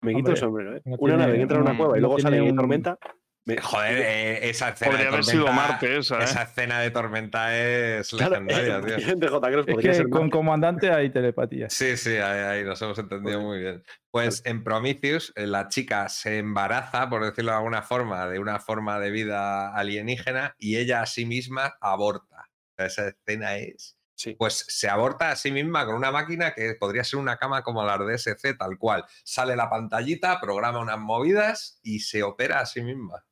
me 0.02 0.12
quito 0.14 0.32
el 0.32 0.34
Hombre, 0.34 0.40
sombrero. 0.40 0.78
¿eh? 0.78 0.82
no 0.86 0.96
Una 1.00 1.14
tiene 1.14 1.18
nave 1.18 1.34
que 1.36 1.42
entra 1.42 1.58
en 1.58 1.62
una 1.64 1.72
un- 1.72 1.78
cueva 1.78 1.98
y 1.98 2.02
luego 2.02 2.20
sale 2.20 2.36
tiene 2.36 2.46
y 2.46 2.48
hay 2.48 2.52
un- 2.52 2.58
tormenta. 2.58 3.00
me- 3.46 3.58
Joder, 3.62 3.98
eh, 4.00 4.50
esa 4.50 4.70
escena 4.70 4.92
podría 4.92 5.06
de 5.08 5.14
haber 5.14 5.24
sido 5.24 5.46
tormenta- 5.46 5.68
Marte 5.70 5.98
esa, 5.98 6.20
¿eh? 6.20 6.24
Esa 6.26 6.42
escena 6.44 6.80
de 6.82 6.92
tormenta 6.92 7.58
es 7.58 8.10
Claro, 8.10 8.42
legendaria, 8.42 8.82
tío. 8.82 8.98
Es 8.98 9.66
podría 9.66 9.92
que 9.92 9.94
ser 9.94 10.10
con 10.10 10.30
comandante 10.30 10.92
hay 10.92 11.10
telepatía. 11.10 11.70
Sí, 11.70 11.96
sí, 11.98 12.18
ahí, 12.18 12.40
ahí 12.60 12.64
nos 12.66 12.82
hemos 12.82 13.00
entendido 13.00 13.40
muy 13.42 13.60
bien. 13.60 13.84
Pues 14.12 14.42
en 14.46 14.64
Prometheus, 14.64 15.32
eh, 15.36 15.48
la 15.48 15.68
chica 15.70 16.10
se 16.10 16.40
embaraza, 16.40 17.10
por 17.10 17.24
decirlo 17.24 17.52
de 17.52 17.58
alguna 17.58 17.82
forma, 17.84 18.28
de 18.28 18.38
una 18.40 18.60
forma 18.60 19.00
de 19.00 19.12
vida 19.12 19.74
alienígena 19.74 20.56
y 20.60 20.76
ella 20.78 21.02
a 21.02 21.06
sí 21.06 21.26
misma 21.26 21.78
aborta. 21.80 22.50
Esa 22.78 23.08
escena 23.08 23.56
es 23.58 23.97
Sí. 24.18 24.34
pues 24.34 24.66
se 24.68 24.90
aborta 24.90 25.30
a 25.30 25.36
sí 25.36 25.52
misma 25.52 25.86
con 25.86 25.94
una 25.96 26.12
máquina 26.12 26.52
que 26.54 26.74
podría 26.74 27.04
ser 27.04 27.20
una 27.20 27.38
cama 27.38 27.62
como 27.62 27.86
la 27.86 27.98
de 28.00 28.06
DSC, 28.14 28.58
tal 28.58 28.78
cual. 28.80 29.06
Sale 29.24 29.56
la 29.56 29.70
pantallita, 29.70 30.42
programa 30.42 30.80
unas 30.80 30.98
movidas 31.00 31.80
y 31.84 32.00
se 32.00 32.24
opera 32.24 32.60
a 32.60 32.66
sí 32.66 32.82
misma. 32.82 33.24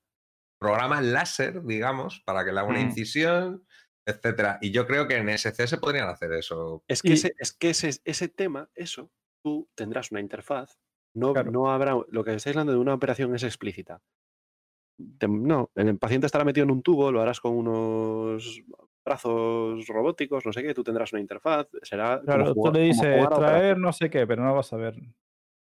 Programa 0.60 1.00
el 1.00 1.12
láser, 1.12 1.64
digamos, 1.64 2.22
para 2.26 2.46
que 2.46 2.52
le 2.52 2.60
haga 2.60 2.70
una 2.70 2.80
Mm. 2.80 2.90
incisión, 2.90 3.66
etcétera. 4.08 4.60
Y 4.62 4.70
yo 4.72 4.86
creo 4.86 5.08
que 5.08 5.16
en 5.18 5.28
SC 5.30 5.66
se 5.68 5.78
podrían 5.80 6.08
hacer 6.08 6.32
eso. 6.34 6.84
Es 6.88 7.02
que, 7.02 7.10
Y- 7.10 7.14
ese, 7.14 7.34
es 7.40 7.52
que 7.52 7.72
ese, 7.72 7.90
ese 8.04 8.28
tema, 8.30 8.70
eso, 8.76 9.12
tú 9.44 9.68
tendrás 9.76 10.12
una 10.12 10.20
interfaz. 10.22 10.78
No, 11.16 11.34
Claro. 11.34 11.50
no 11.52 11.72
habrá. 11.72 11.96
Lo 12.10 12.24
que 12.24 12.36
estáis 12.36 12.56
hablando 12.56 12.74
de 12.74 12.78
una 12.80 12.94
operación 12.94 13.34
es 13.34 13.42
explícita. 13.44 14.02
Te- 15.18 15.28
no, 15.28 15.72
el 15.76 15.98
paciente 15.98 16.28
estará 16.28 16.46
metido 16.46 16.64
en 16.66 16.72
un 16.72 16.84
tubo, 16.84 17.12
lo 17.12 17.22
harás 17.22 17.40
con 17.42 17.54
unos 17.54 18.62
brazos 19.06 19.85
robóticos, 19.88 20.45
no 20.45 20.51
sé 20.51 20.64
qué, 20.64 20.74
tú 20.74 20.84
tendrás 20.84 21.14
una 21.14 21.22
interfaz, 21.22 21.67
será. 21.84 22.19
Claro, 22.22 22.53
tú 22.53 22.72
le 22.74 22.80
dices 22.82 23.30
traer 23.30 23.77
no 23.77 23.93
sé 23.93 24.09
qué, 24.09 24.25
pero 24.25 24.43
no 24.43 24.53
vas 24.56 24.74
a 24.74 24.77
ver. 24.77 24.95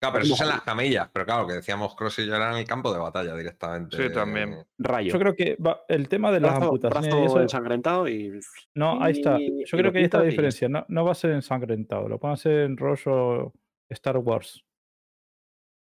Claro, 0.02 0.14
pero 0.14 0.24
eso 0.24 0.32
es 0.34 0.40
en 0.40 0.48
las 0.48 0.62
camillas. 0.62 1.10
Pero 1.12 1.26
claro, 1.26 1.46
que 1.46 1.52
decíamos 1.54 1.94
Cross 1.94 2.20
y 2.20 2.26
yo 2.26 2.34
era 2.34 2.52
en 2.52 2.56
el 2.58 2.64
campo 2.66 2.90
de 2.92 2.98
batalla 2.98 3.34
directamente. 3.36 3.96
Sí, 3.96 4.12
también. 4.14 4.64
rayo. 4.78 5.12
Yo 5.12 5.18
creo 5.18 5.34
que 5.36 5.56
va- 5.56 5.82
el 5.88 6.08
tema 6.08 6.32
de 6.32 6.40
las 6.40 6.52
brazo, 6.52 6.64
amputaciones 6.66 7.08
y 7.08 7.10
brazo 7.18 7.26
eso, 7.26 7.40
ensangrentado 7.42 8.08
y. 8.08 8.40
no, 8.74 9.02
ahí 9.02 9.12
está. 9.12 9.38
y- 9.38 9.64
Yo 9.66 9.76
y 9.76 9.80
creo 9.80 9.92
que 9.92 9.98
ahí 9.98 10.04
está 10.04 10.18
la 10.20 10.24
y 10.24 10.30
diferencia. 10.30 10.68
No, 10.70 10.86
no 10.88 11.04
va 11.04 11.12
a 11.12 11.14
ser 11.14 11.32
ensangrentado, 11.32 12.08
lo 12.08 12.18
van 12.18 12.30
a 12.30 12.34
hacer 12.34 12.60
en 12.62 12.76
rollo 12.78 13.52
Star 13.90 14.16
Wars. 14.16 14.64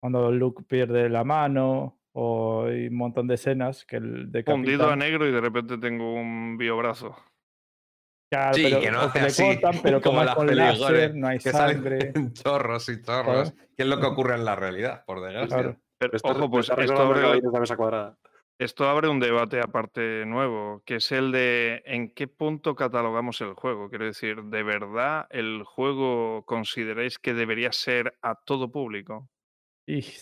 Cuando 0.02 0.32
Luke 0.32 0.64
pierde 0.68 1.08
la 1.10 1.24
mano 1.24 2.00
o 2.14 2.66
hay 2.66 2.88
un 2.88 2.96
montón 2.98 3.28
de 3.28 3.36
escenas 3.36 3.86
que 3.86 3.96
el 3.98 4.30
de 4.32 4.44
Fundido 4.44 4.90
a 4.90 4.96
negro 4.98 5.26
y 5.28 5.32
de 5.32 5.40
repente 5.40 5.78
tengo 5.78 6.14
un 6.16 6.58
biobrazo. 6.58 7.16
Claro, 8.32 8.54
Sí, 8.54 8.64
pero- 8.64 8.80
que 8.80 8.92
no 8.92 9.02
hace 9.02 9.20
le 9.20 9.26
así, 9.28 9.44
cortan, 9.44 9.82
pero 9.84 10.02
como 10.02 10.24
las 10.24 10.38
láser, 10.38 11.16
no 11.16 11.28
hay 11.28 11.38
que 11.40 11.52
salen 11.52 11.76
sangre. 11.84 12.14
chorros 12.34 12.88
y 12.90 13.02
chorros. 13.02 13.50
¿sabes? 13.50 13.54
Que 13.76 13.84
es 13.84 13.88
lo 13.90 14.00
que 14.00 14.06
ocurre 14.08 14.36
en 14.36 14.46
la 14.46 14.56
realidad, 14.56 15.04
por 15.06 15.22
desgracia. 15.22 15.48
Claro. 15.58 15.78
Pero, 15.98 16.12
Me 16.14 16.16
está- 16.16 16.30
ojo, 16.32 16.50
pues 16.50 16.70
esto 16.70 16.74
abre, 16.74 16.88
Caballeros 17.22 17.42
de 17.42 17.52
la 17.52 17.60
mesa 17.60 17.76
cuadrada. 17.76 18.18
esto 18.58 18.88
abre 18.90 19.10
un 19.10 19.20
debate 19.20 19.60
aparte 19.60 20.26
nuevo, 20.26 20.82
que 20.86 20.96
es 20.96 21.12
el 21.12 21.32
de 21.34 21.84
en 21.86 22.14
qué 22.14 22.28
punto 22.28 22.74
catalogamos 22.76 23.42
el 23.42 23.54
juego. 23.54 23.90
Quiero 23.90 24.06
decir, 24.06 24.42
¿de 24.44 24.64
verdad 24.64 25.28
el 25.30 25.64
juego 25.66 26.46
consideráis 26.46 27.20
que 27.20 27.34
debería 27.34 27.72
ser 27.74 28.14
a 28.22 28.36
todo 28.36 28.72
público? 28.72 29.28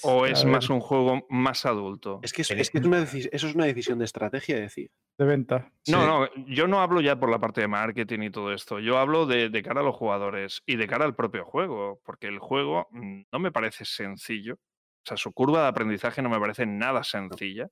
¿O 0.03 0.25
es 0.25 0.43
ver, 0.43 0.51
más 0.53 0.69
un 0.69 0.79
juego 0.79 1.25
más 1.29 1.65
adulto? 1.65 2.19
Es 2.23 2.33
que, 2.33 2.41
es, 2.43 2.51
En 2.51 2.59
es 2.59 2.69
que 2.71 2.79
es 2.79 2.85
una 2.85 2.99
eso 3.03 3.47
es 3.47 3.55
una 3.55 3.65
decisión 3.65 3.99
de 3.99 4.05
estrategia, 4.05 4.59
decir. 4.59 4.89
de 5.17 5.25
venta. 5.25 5.71
No, 5.87 6.01
Sí. 6.01 6.07
no, 6.07 6.45
yo 6.47 6.67
no 6.67 6.81
hablo 6.81 7.01
ya 7.01 7.19
por 7.19 7.29
la 7.29 7.39
parte 7.39 7.61
de 7.61 7.67
marketing 7.67 8.21
y 8.23 8.29
todo 8.31 8.53
esto. 8.53 8.79
Yo 8.79 8.97
hablo 8.97 9.25
de, 9.25 9.49
de 9.49 9.61
cara 9.63 9.81
a 9.81 9.83
los 9.83 9.95
jugadores 9.95 10.61
y 10.65 10.75
de 10.77 10.87
cara 10.87 11.05
al 11.05 11.15
propio 11.15 11.45
juego, 11.45 11.99
porque 12.05 12.27
el 12.27 12.39
juego 12.39 12.87
mm, 12.91 13.21
no 13.31 13.39
me 13.39 13.51
parece 13.51 13.85
sencillo. 13.85 14.53
O 14.55 15.05
sea, 15.05 15.17
su 15.17 15.31
curva 15.33 15.63
de 15.63 15.67
aprendizaje 15.67 16.21
no 16.21 16.29
me 16.29 16.39
parece 16.39 16.65
nada 16.65 17.03
sencilla. 17.03 17.67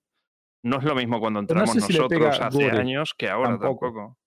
No 0.64 0.80
es 0.80 0.84
lo 0.84 0.96
mismo 0.96 1.20
cuando 1.20 1.40
no 1.40 1.44
entramos 1.44 1.72
sé 1.72 1.82
si 1.82 1.94
le 1.94 2.00
nosotros 2.00 2.40
hace 2.40 2.64
gore, 2.66 2.78
años 2.80 3.14
que 3.18 3.30
ahora 3.30 3.52
tampoco. 3.52 3.86
tampoco. 3.88 4.18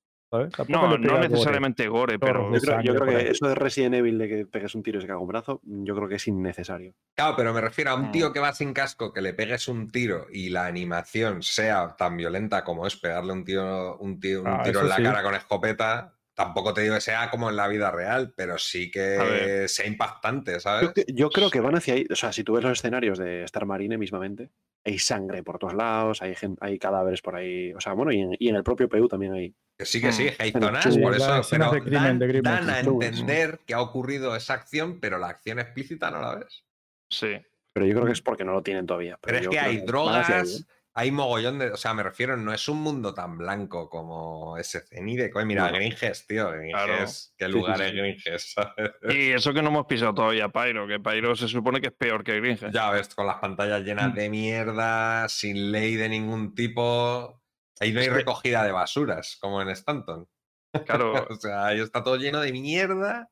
No, 0.68 0.96
no 0.96 1.12
gore. 1.14 1.28
necesariamente 1.28 1.88
gore, 1.88 2.18
pero 2.18 2.52
Yo 2.54 2.60
creo, 2.60 2.80
yo 2.82 3.04
que 3.04 3.30
eso 3.30 3.48
de 3.48 3.54
Resident 3.54 3.94
Evil 3.96 4.18
de 4.18 4.28
que 4.28 4.46
pegues 4.46 4.74
un 4.74 4.82
tiro 4.82 4.98
y 4.98 5.02
se 5.02 5.06
caga 5.08 5.18
un 5.18 5.26
brazo, 5.28 5.60
yo 5.64 5.94
creo 5.96 6.08
que 6.08 6.14
es 6.16 6.28
innecesario. 6.28 6.94
Claro, 7.16 7.34
pero 7.36 7.52
me 7.52 7.60
refiero 7.60 7.90
a 7.90 7.94
un 7.94 8.12
tío 8.12 8.30
Mm. 8.30 8.32
que 8.32 8.40
va 8.40 8.52
sin 8.52 8.72
casco, 8.72 9.12
que 9.12 9.20
le 9.22 9.34
pegues 9.34 9.66
un 9.68 9.90
tiro 9.90 10.26
y 10.32 10.50
la 10.50 10.66
animación 10.66 11.42
sea 11.42 11.96
tan 11.96 12.16
violenta 12.16 12.62
como 12.64 12.86
es 12.86 12.96
pegarle 12.96 13.32
un 13.32 13.44
tiro, 13.44 13.96
un 13.98 14.20
tiro, 14.20 14.42
un 14.42 14.48
Ah, 14.48 14.62
tiro 14.62 14.80
en 14.82 14.88
la 14.88 14.96
sí. 14.96 15.02
cara 15.02 15.22
con 15.22 15.34
escopeta. 15.34 16.14
Tampoco 16.32 16.72
te 16.72 16.80
digo 16.82 16.94
que 16.94 17.00
sea 17.02 17.28
como 17.28 17.50
en 17.50 17.56
la 17.56 17.68
vida 17.68 17.90
real, 17.90 18.32
pero 18.34 18.56
sí 18.56 18.90
que 18.90 19.66
sea 19.68 19.86
impactante, 19.86 20.52
Yo, 20.54 20.60
¿sabes? 20.60 20.90
yo 21.08 21.28
creo 21.28 21.50
que 21.50 21.60
van 21.60 21.74
hacia 21.76 21.94
ahí. 21.94 22.06
O 22.10 22.14
sea, 22.16 22.32
si 22.32 22.44
tú 22.44 22.54
ves 22.54 22.62
los 22.64 22.72
escenarios 22.78 23.18
de 23.18 23.42
Star 23.44 23.66
Marine 23.66 23.98
mismamente, 23.98 24.50
hay 24.82 24.98
sangre 24.98 25.42
por 25.42 25.58
todos 25.58 25.74
lados, 25.74 26.22
hay, 26.22 26.34
gen- 26.36 26.56
hay 26.60 26.78
cadáveres 26.78 27.20
por 27.20 27.34
ahí. 27.36 27.74
O 27.74 27.80
sea, 27.80 27.92
bueno, 27.92 28.10
y 28.12 28.20
en, 28.20 28.36
y 28.38 28.48
en 28.48 28.56
el 28.56 28.62
propio 28.62 28.88
PU 28.88 29.06
también 29.08 29.34
hay. 29.34 29.54
Que 29.80 29.86
sí, 29.86 29.98
que 30.00 30.12
sí, 30.12 30.28
Mm. 30.54 30.60
zonas, 30.60 30.84
sí, 30.92 31.00
por 31.00 31.14
eso. 31.16 31.40
Pero 31.50 31.70
de 31.70 31.80
crimen, 31.80 32.02
dan, 32.02 32.18
de 32.18 32.26
crimen, 32.28 32.42
dan 32.42 32.68
a 32.70 32.82
sí. 32.82 32.88
entender 32.90 33.60
que 33.66 33.72
ha 33.72 33.80
ocurrido 33.80 34.36
esa 34.36 34.52
acción, 34.52 35.00
pero 35.00 35.16
la 35.18 35.28
acción 35.28 35.58
explícita 35.58 36.10
no 36.10 36.20
la 36.20 36.34
ves. 36.34 36.64
sí. 37.10 37.38
Pero 37.72 37.86
yo 37.86 37.94
creo 37.94 38.06
que 38.06 38.12
es 38.12 38.20
porque 38.20 38.44
no 38.44 38.52
lo 38.52 38.62
tienen 38.64 38.84
todavía. 38.84 39.16
Pero 39.22 39.38
es 39.38 39.48
que 39.48 39.58
hay 39.60 39.78
drogas, 39.82 40.28
¿eh? 40.28 40.64
hay 40.92 41.12
mogollón 41.12 41.60
de. 41.60 41.70
O 41.70 41.76
sea, 41.76 41.94
me 41.94 42.02
refiero, 42.02 42.36
no 42.36 42.52
es 42.52 42.68
un 42.68 42.82
mundo 42.82 43.14
tan 43.14 43.38
blanco 43.38 43.88
como 43.88 44.58
SC 44.58 45.00
ni 45.00 45.16
de. 45.16 45.30
coño, 45.30 45.46
Mira, 45.46 45.70
No. 45.70 45.76
Gringes, 45.76 46.26
tío. 46.26 46.50
Gringes, 46.50 46.72
Claro. 46.74 46.94
qué 46.98 47.06
Sí, 47.06 47.30
sí, 47.38 47.48
lugar 47.48 47.76
sí, 47.78 47.84
es. 47.84 47.92
Gringes, 47.94 48.52
¿sabes? 48.52 48.90
Y 49.08 49.30
eso 49.30 49.54
que 49.54 49.62
no 49.62 49.68
hemos 49.68 49.86
pisado 49.86 50.12
todavía 50.12 50.48
Pyro, 50.48 50.86
que 50.88 50.98
Pyro 50.98 51.36
se 51.36 51.46
supone 51.48 51.80
que 51.80 51.86
es 51.86 51.92
peor 51.94 52.24
que 52.24 52.38
Gringe. 52.40 52.70
Ya 52.72 52.90
ves, 52.90 53.14
con 53.14 53.26
las 53.26 53.36
pantallas 53.36 53.82
llenas 53.82 54.10
Mm. 54.10 54.14
de 54.14 54.28
mierda, 54.30 55.28
sin 55.28 55.70
ley 55.70 55.94
de 55.94 56.08
ningún 56.08 56.54
tipo. 56.56 57.39
Ahí 57.80 57.92
no 57.92 58.00
hay 58.00 58.08
recogida 58.08 58.62
de 58.64 58.72
basuras, 58.72 59.38
como 59.40 59.60
en 59.62 59.68
Stanton. 59.70 60.28
Claro, 60.86 61.26
O 61.28 61.34
sea, 61.34 61.66
ahí 61.66 61.80
está 61.80 62.04
todo 62.04 62.16
lleno 62.16 62.40
de 62.40 62.52
mierda 62.52 63.28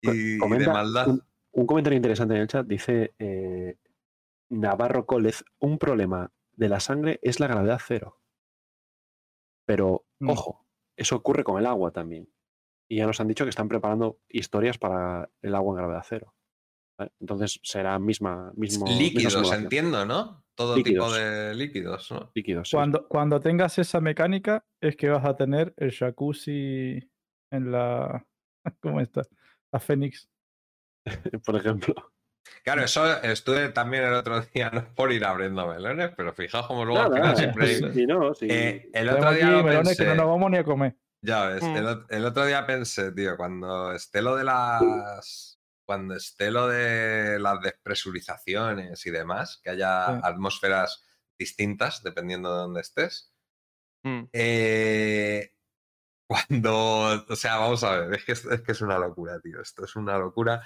y, 0.00 0.36
y 0.36 0.38
de 0.38 0.66
maldad. 0.68 1.08
Un, 1.08 1.22
un 1.52 1.66
comentario 1.66 1.96
interesante 1.96 2.34
en 2.34 2.42
el 2.42 2.46
chat 2.48 2.64
dice 2.66 3.14
eh, 3.18 3.76
Navarro 4.50 5.04
Cólez: 5.06 5.42
un 5.58 5.78
problema 5.78 6.30
de 6.52 6.68
la 6.68 6.78
sangre 6.78 7.18
es 7.22 7.40
la 7.40 7.48
gravedad 7.48 7.80
cero. 7.84 8.20
Pero, 9.66 10.04
Mm. 10.20 10.30
ojo, 10.30 10.66
eso 10.96 11.16
ocurre 11.16 11.44
con 11.44 11.58
el 11.58 11.66
agua 11.66 11.90
también. 11.90 12.32
Y 12.88 12.98
ya 12.98 13.06
nos 13.06 13.20
han 13.20 13.28
dicho 13.28 13.44
que 13.44 13.50
están 13.50 13.68
preparando 13.68 14.20
historias 14.28 14.78
para 14.78 15.28
el 15.42 15.54
agua 15.54 15.72
en 15.72 15.76
gravedad 15.78 16.04
cero. 16.08 16.34
¿vale? 16.96 17.12
Entonces 17.20 17.58
será 17.64 17.98
misma, 17.98 18.52
mismo. 18.54 18.86
misma 18.86 18.98
líquidos, 19.02 19.32
simulación. 19.32 19.62
entiendo, 19.64 20.06
¿no? 20.06 20.45
Todo 20.56 20.74
Líquidos. 20.76 21.08
tipo 21.08 21.14
de 21.18 21.54
líquidos, 21.54 22.10
¿no? 22.10 22.30
Líquidos. 22.34 22.68
sí. 22.70 22.76
Cuando, 22.76 23.06
cuando 23.08 23.40
tengas 23.40 23.78
esa 23.78 24.00
mecánica, 24.00 24.64
es 24.80 24.96
que 24.96 25.10
vas 25.10 25.24
a 25.24 25.36
tener 25.36 25.74
el 25.76 25.92
jacuzzi 25.92 27.10
en 27.52 27.70
la. 27.72 28.26
¿Cómo 28.80 29.00
está? 29.00 29.22
La 29.72 29.78
Fénix. 29.80 30.28
Por 31.44 31.56
ejemplo. 31.56 31.94
Claro, 32.64 32.82
eso 32.82 33.20
estuve 33.22 33.68
también 33.70 34.04
el 34.04 34.14
otro 34.14 34.40
día, 34.40 34.70
no 34.72 34.84
por 34.94 35.12
ir 35.12 35.24
abriendo 35.24 35.66
melones, 35.66 36.12
pero 36.16 36.32
fijaos 36.32 36.66
como 36.68 36.84
luego 36.84 37.02
Nada, 37.02 37.30
al 37.30 37.36
final 37.36 37.36
siempre 37.36 37.66
sí. 37.74 37.84
sí, 37.92 38.06
no, 38.06 38.34
sí. 38.34 38.46
Eh, 38.48 38.88
el 38.92 39.08
otro 39.08 39.32
día 39.32 39.50
lo 39.50 39.62
melones 39.64 39.96
que 39.96 40.04
no 40.04 40.10
pensé. 40.10 40.22
nos 40.22 40.26
vamos 40.30 40.50
ni 40.50 40.56
a 40.58 40.64
comer. 40.64 40.96
Ya 41.22 41.46
ves, 41.46 41.62
Mm. 41.62 41.76
el 42.10 42.24
otro 42.24 42.46
día 42.46 42.64
pensé, 42.66 43.10
tío, 43.12 43.36
cuando 43.36 43.92
esté 43.92 44.22
lo 44.22 44.36
de 44.36 44.44
las. 44.44 45.55
Cuando 45.86 46.14
esté 46.16 46.50
lo 46.50 46.66
de 46.68 47.38
las 47.38 47.60
despresurizaciones 47.62 49.06
y 49.06 49.10
demás, 49.10 49.60
que 49.62 49.70
haya 49.70 50.06
Sí. 50.06 50.20
atmósferas 50.24 51.06
distintas 51.38 52.02
dependiendo 52.02 52.52
de 52.52 52.58
dónde 52.62 52.80
estés. 52.80 53.32
Mm. 54.04 54.24
eh, 54.32 55.52
cuando. 56.28 57.24
O 57.28 57.36
sea, 57.36 57.56
vamos 57.58 57.84
a 57.84 57.96
ver, 58.00 58.14
es 58.14 58.24
que 58.24 58.32
es, 58.32 58.44
es 58.44 58.60
que 58.62 58.72
es 58.72 58.80
una 58.80 58.98
locura, 58.98 59.40
tío. 59.40 59.60
Esto 59.62 59.84
es 59.84 59.94
una 59.96 60.18
locura. 60.18 60.62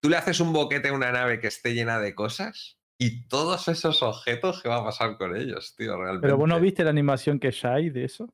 Tú 0.00 0.08
le 0.08 0.16
haces 0.16 0.40
un 0.40 0.52
boquete 0.52 0.88
a 0.88 0.92
una 0.92 1.12
nave 1.12 1.40
que 1.40 1.46
esté 1.48 1.74
llena 1.74 1.98
de 1.98 2.14
cosas 2.14 2.78
y 2.98 3.26
todos 3.28 3.68
esos 3.68 4.02
objetos, 4.02 4.62
¿qué 4.62 4.68
va 4.68 4.76
a 4.76 4.84
pasar 4.84 5.16
con 5.18 5.36
ellos, 5.36 5.74
tío? 5.76 5.96
Realmente. 5.96 6.22
Pero 6.26 6.36
vos 6.38 6.48
no 6.48 6.60
viste 6.60 6.84
la 6.84 6.90
animación 6.90 7.38
que 7.38 7.50
ya 7.50 7.74
hay 7.74 7.90
de 7.90 8.04
eso. 8.04 8.32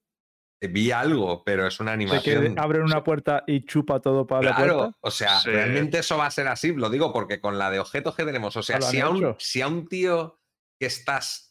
Vi 0.68 0.90
algo, 0.92 1.42
pero 1.42 1.66
es 1.66 1.80
una 1.80 1.92
De 1.92 1.98
que 1.98 2.32
animación. 2.32 2.58
abren 2.58 2.82
una 2.82 3.02
puerta 3.02 3.44
y 3.46 3.64
chupa 3.64 4.00
todo 4.00 4.26
para 4.26 4.42
la 4.50 4.56
Claro, 4.56 4.78
puerta. 4.78 4.96
o 5.00 5.10
sea, 5.10 5.38
Sí. 5.40 5.48
realmente 5.50 5.98
eso 6.00 6.18
va 6.18 6.26
a 6.26 6.30
ser 6.30 6.48
así, 6.48 6.74
lo 6.74 6.90
digo 6.90 7.12
porque 7.12 7.40
con 7.40 7.58
la 7.58 7.70
de 7.70 7.78
objetos 7.80 8.14
que 8.14 8.24
tenemos, 8.24 8.54
o 8.56 8.62
sea, 8.62 8.80
si 8.82 9.00
a, 9.00 9.08
un, 9.08 9.36
si 9.38 9.62
a 9.62 9.68
un 9.68 9.88
tío 9.88 10.38
que 10.78 10.86
estás 10.86 11.46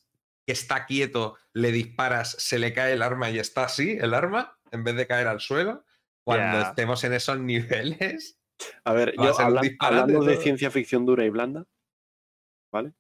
que 0.45 0.53
está 0.53 0.85
quieto 0.87 1.37
le 1.53 1.71
disparas, 1.71 2.31
se 2.39 2.57
le 2.59 2.73
cae 2.73 2.93
el 2.93 3.03
arma 3.03 3.29
y 3.29 3.37
está 3.39 3.65
así 3.65 3.97
el 4.01 4.15
arma 4.15 4.57
en 4.71 4.83
vez 4.83 4.95
de 4.95 5.05
caer 5.05 5.27
al 5.27 5.39
suelo, 5.39 5.85
cuando 6.25 6.61
estemos 6.61 7.03
en 7.03 7.13
esos 7.13 7.39
niveles, 7.39 8.39
A 8.83 8.93
ver, 8.93 9.13
a 9.17 9.23
yo 9.25 9.39
habla- 9.39 9.61
hablando 9.79 10.23
de 10.23 10.33
todo. 10.33 10.41
ciencia 10.43 10.69
ficción 10.71 11.05
dura 11.05 11.23
y 11.25 11.29
blanda. 11.29 11.65
¿Vale? 12.71 12.93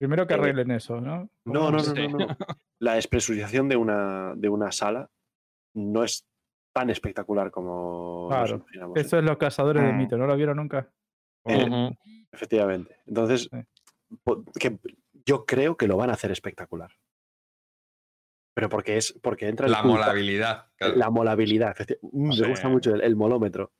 Primero 0.00 0.26
que 0.26 0.34
Eh, 0.34 0.36
arreglen 0.36 0.70
eso, 0.72 1.00
¿no? 1.00 1.28
No, 1.44 1.70
no, 1.70 1.78
no, 1.82 1.94
no, 1.94 2.18
no. 2.18 2.26
La 2.80 2.94
despresurización 2.94 3.68
de 3.68 3.76
una, 3.76 4.32
de 4.36 4.48
una 4.48 4.72
sala 4.72 5.08
no 5.74 6.04
es 6.04 6.26
tan 6.74 6.90
espectacular 6.90 7.50
como 7.50 8.28
nos 8.30 8.36
Claro, 8.38 8.56
imaginamos, 8.56 8.96
¿eh? 8.96 9.00
Eso 9.00 9.18
es 9.18 9.24
los 9.24 9.36
cazadores 9.36 9.82
de 9.82 9.92
Mm. 9.92 9.96
mito, 9.98 10.16
¿no 10.16 10.26
lo 10.26 10.36
vieron 10.36 10.56
nunca? 10.56 10.90
Eh. 11.44 11.90
Efectivamente. 12.30 12.96
Entonces, 13.06 13.48
Sí. 13.52 14.18
que 14.58 14.78
yo 15.26 15.44
creo 15.44 15.76
que 15.76 15.86
lo 15.86 15.96
van 15.96 16.10
a 16.10 16.14
hacer 16.14 16.30
espectacular. 16.30 16.90
Pero 18.54 18.68
porque 18.68 18.98
es 18.98 19.18
porque 19.22 19.48
entra 19.48 19.66
la 19.68 19.82
molabilidad. 19.82 20.66
claro. 20.76 20.96
la 20.96 21.10
molabilidad. 21.10 21.74
Mm, 22.02 22.38
Me 22.40 22.48
gusta 22.48 22.68
mucho 22.68 22.94
el, 22.94 23.00
el 23.02 23.16
molómetro. 23.16 23.72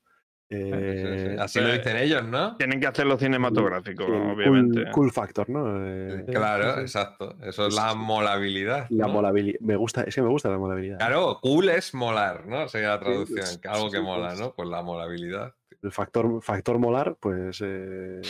Eh, 0.49 1.37
Así 1.41 1.61
lo 1.61 1.73
dicen 1.73 1.97
ellos, 1.97 2.25
¿no? 2.25 2.57
Tienen 2.57 2.79
que 2.79 2.87
hacerlo 2.87 3.17
cinematográfico, 3.17 4.05
sí, 4.05 4.12
obviamente. 4.12 4.91
Cool, 4.91 5.11
factor, 5.11 5.49
¿no? 5.49 5.87
Eh, 5.87 6.27
Claro, 6.27 6.81
exacto. 6.81 7.37
Eso 7.43 7.69
es 7.69 7.75
la 7.75 7.95
molabilidad. 7.95 8.87
la 8.91 9.07
¿no? 9.07 9.15
molabilidad. 9.15 9.61
Me 9.61 9.77
gusta, 9.77 10.03
es 10.03 10.15
que 10.15 10.21
me 10.21 10.29
gusta 10.29 10.51
la 10.51 10.59
molabilidad. 10.59 10.99
Claro, 10.99 11.39
cool 11.41 11.71
es 11.71 11.95
molar, 11.95 12.47
¿no? 12.47 12.69
Sería 12.69 12.89
la 12.89 13.01
traducción. 13.01 13.47
algo 13.67 13.91
que 13.91 14.01
mola. 14.01 14.35
¿no? 14.35 14.53
Pues 14.53 14.69
la 14.69 14.83
molabilidad. 14.83 15.55
El 15.83 15.91
factor, 15.91 16.43
factor 16.43 16.79
molar, 16.79 17.17
pues 17.19 17.61
eh, 17.65 18.21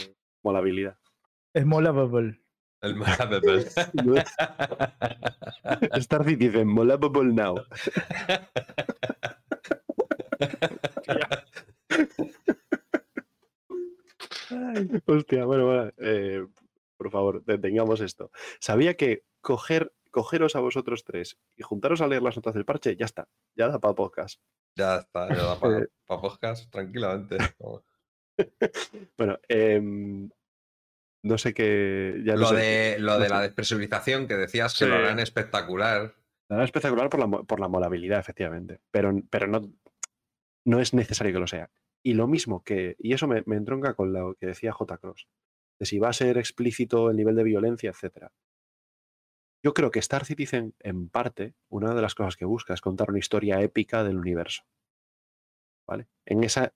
molabilidad. 0.43 0.97
Es 1.53 1.67
mola 1.67 1.91
bubble. 1.91 2.41
El 2.83 2.97
molable. 2.97 3.65
Star 5.95 6.25
Citizen, 6.25 6.69
molable 6.69 7.33
now. 7.33 7.57
Ay, 14.53 14.89
hostia, 15.07 15.45
bueno, 15.45 15.67
bueno, 15.67 15.93
eh, 15.99 16.47
por 16.97 17.11
favor, 17.11 17.45
detengamos 17.45 18.01
esto. 18.01 18.31
Sabía 18.61 18.95
que 18.97 19.25
coger, 19.41 19.93
cogeros 20.11 20.57
a 20.57 20.61
vosotros 20.61 21.05
tres 21.05 21.39
y 21.57 21.63
juntaros 21.63 22.01
a 22.01 22.07
leer 22.07 22.23
las 22.23 22.37
notas 22.37 22.55
del 22.55 22.65
parche, 22.65 22.97
ya 22.97 23.07
está, 23.07 23.29
ya 23.57 23.69
da 23.69 23.79
para 23.81 23.95
podcast. 23.95 24.41
ya 24.77 24.97
está, 24.99 25.29
ya 25.29 25.43
da 25.43 25.59
para 25.59 25.87
podcast 26.07 26.71
tranquilamente. 26.71 27.37
Bueno, 29.19 29.39
em, 29.49 30.29
no 31.23 31.39
sé 31.39 31.53
qué. 31.55 32.21
Ya 32.25 32.35
no 32.35 32.41
Lo 32.41 32.47
sé. 32.49 32.57
de, 32.57 32.99
lo 32.99 33.13
no 33.13 33.19
de 33.19 33.25
sé. 33.27 33.31
la 33.31 33.41
despresurización 33.43 34.27
que 34.27 34.35
decías 34.35 34.77
que 34.77 34.87
lo 34.87 34.95
harán 34.95 35.21
espectacular. 35.21 36.15
La 36.49 36.57
verdad, 36.57 36.65
espectacular 36.65 37.09
por 37.11 37.21
la, 37.21 37.27
mo- 37.27 37.45
por 37.45 37.61
la 37.61 37.69
molabilidad, 37.69 38.19
efectivamente. 38.19 38.81
Pero, 38.91 39.13
pero 39.31 39.47
no, 39.47 39.61
no 40.65 40.81
es 40.81 40.95
necesario 40.95 41.33
que 41.33 41.39
lo 41.41 41.47
sea. 41.47 41.71
Y 42.03 42.15
lo 42.15 42.27
mismo 42.27 42.63
que. 42.63 42.97
Y 42.99 43.13
eso 43.13 43.29
me, 43.29 43.43
me 43.47 43.57
entronca 43.57 43.95
con 43.95 44.13
lo 44.13 44.35
que 44.35 44.47
decía 44.47 44.73
J. 44.73 44.99
Cross. 44.99 45.29
De 45.79 45.87
si 45.87 45.99
va 45.99 46.09
a 46.09 46.13
ser 46.13 46.39
explícito 46.39 47.11
el 47.11 47.17
nivel 47.17 47.37
de 47.37 47.45
violencia, 47.45 47.91
etcétera. 47.91 48.33
Yo 49.65 49.75
creo 49.75 49.91
que 49.91 50.01
Star 50.01 50.25
Citizen, 50.25 50.75
en 50.81 51.09
parte, 51.09 51.55
una 51.69 51.95
de 51.95 52.03
las 52.03 52.15
cosas 52.15 52.37
que 52.37 52.45
busca 52.45 52.75
es 52.75 52.81
contar 52.81 53.11
una 53.11 53.21
historia 53.21 53.61
épica 53.61 54.03
del 54.03 54.19
universo. 54.19 54.65
¿Vale? 55.87 56.09
En 56.27 56.43
esa. 56.45 56.73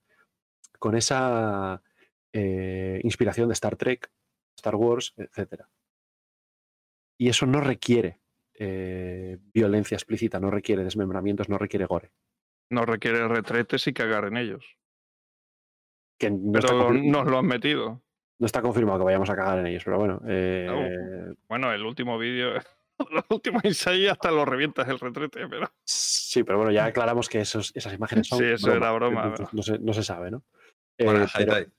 Con 0.78 0.94
esa 0.94 1.82
eh, 2.32 3.00
inspiración 3.02 3.48
de 3.48 3.55
Star 3.55 3.76
Trek, 3.76 4.10
Star 4.56 4.74
Wars, 4.74 5.14
etcétera. 5.16 5.70
Y 7.18 7.28
eso 7.28 7.46
no 7.46 7.60
requiere 7.60 8.20
eh, 8.58 9.38
violencia 9.55 9.96
explícita, 9.96 10.38
no 10.38 10.50
requiere 10.50 10.84
desmembramientos, 10.84 11.48
no 11.48 11.58
requiere 11.58 11.86
gore. 11.86 12.12
No 12.70 12.84
requiere 12.84 13.26
retretes 13.28 13.86
y 13.86 13.92
cagar 13.92 14.26
en 14.26 14.36
ellos. 14.36 14.76
Que 16.18 16.30
no, 16.30 16.58
está, 16.58 16.68
Pero 16.72 16.92
nos 16.92 17.26
lo 17.26 17.38
han 17.38 17.46
metido. 17.46 18.02
no 18.38 18.46
está 18.46 18.62
confirmado 18.62 18.98
que 19.00 19.04
vayamos 19.04 19.28
a 19.30 19.36
cagar 19.36 19.58
en 19.58 19.66
ellos, 19.66 19.82
pero 19.84 19.98
bueno. 19.98 20.20
eh, 20.26 21.34
Bueno, 21.48 21.72
el 21.72 21.84
último 21.84 22.18
vídeo, 22.18 22.54
los 23.10 23.24
últimos 23.30 23.64
ensayos 23.64 24.12
hasta 24.12 24.30
lo 24.30 24.44
revientas 24.44 24.88
el 24.88 24.98
retrete, 24.98 25.46
pero 25.48 25.70
Sí, 25.84 26.42
pero 26.44 26.58
bueno, 26.58 26.72
ya 26.72 26.86
aclaramos 26.86 27.28
que 27.28 27.40
esos, 27.40 27.72
esas 27.74 27.92
imágenes 27.94 28.28
son. 28.28 28.38
Sí, 28.38 28.44
eso 28.46 28.72
era 28.72 28.92
broma, 28.92 29.24
entonces 29.26 29.52
no, 29.54 29.62
se, 29.62 29.78
no 29.78 29.92
se 29.92 30.02
sabe, 30.02 30.30
¿no? 30.30 30.42
Eh, 30.98 31.04
Bueno, 31.04 31.26
pero- 31.36 31.52
Haitai. 31.52 31.72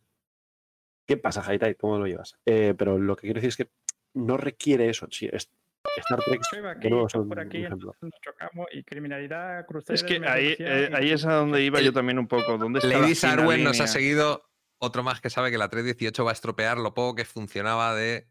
¿Qué 1.08 1.16
pasa, 1.18 1.42
Haitai? 1.46 1.76
¿Cómo 1.76 1.98
lo 1.98 2.06
llevas? 2.06 2.38
Eh, 2.46 2.74
pero 2.78 2.98
lo 3.00 3.16
que 3.16 3.22
quiero 3.22 3.36
decir 3.42 3.48
es 3.50 3.58
que 3.58 3.70
no 4.14 4.36
requiere 4.38 4.90
eso. 4.90 5.08
Sí, 5.10 5.30
es- 5.32 5.50
Star 5.98 6.20
Trek, 6.24 6.42
aquí, 6.66 6.90
nuevo, 6.90 7.10
son 7.10 7.28
por 7.28 7.40
aquí, 7.40 7.62
nos 7.62 7.96
chocamos 8.22 8.68
y 8.72 8.84
criminalidad, 8.84 9.66
crucero. 9.66 9.96
es 9.96 10.04
que 10.04 10.22
ahí, 10.28 10.56
eh, 10.60 10.90
ahí 10.94 11.12
es 11.12 11.26
a 11.26 11.34
donde 11.34 11.64
iba 11.64 11.82
yo 11.82 11.94
también 11.94 12.20
un 12.20 12.28
poco. 12.28 12.58
¿Dónde 12.58 12.80
está 12.80 12.92
la 12.92 13.00
Lady 13.00 13.16
Sarwen 13.16 13.64
nos 13.64 13.80
ha 13.82 13.88
seguido. 13.88 14.44
Otro 14.80 15.02
más 15.02 15.22
que 15.22 15.32
sabe 15.32 15.50
que 15.50 15.58
la 15.58 15.70
318 15.70 16.24
va 16.24 16.32
a 16.32 16.34
estropear 16.34 16.78
lo 16.78 16.94
poco 16.94 17.16
que 17.16 17.26
funcionaba 17.26 17.96
de 17.96 18.28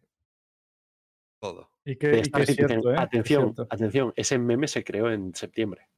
todo. 1.41 1.70
Y 1.85 1.97
que, 1.97 2.18
y 2.18 2.23
que 2.23 2.43
es 2.43 2.49
Citizen. 2.49 2.68
cierto, 2.68 2.91
¿eh? 2.91 2.94
Es 2.94 3.01
atención, 3.01 3.43
cierto, 3.55 3.67
atención, 3.68 4.12
ese 4.17 4.39
meme 4.39 4.68
se 4.68 4.85
creó 4.85 5.10
en 5.10 5.35
septiembre. 5.35 5.89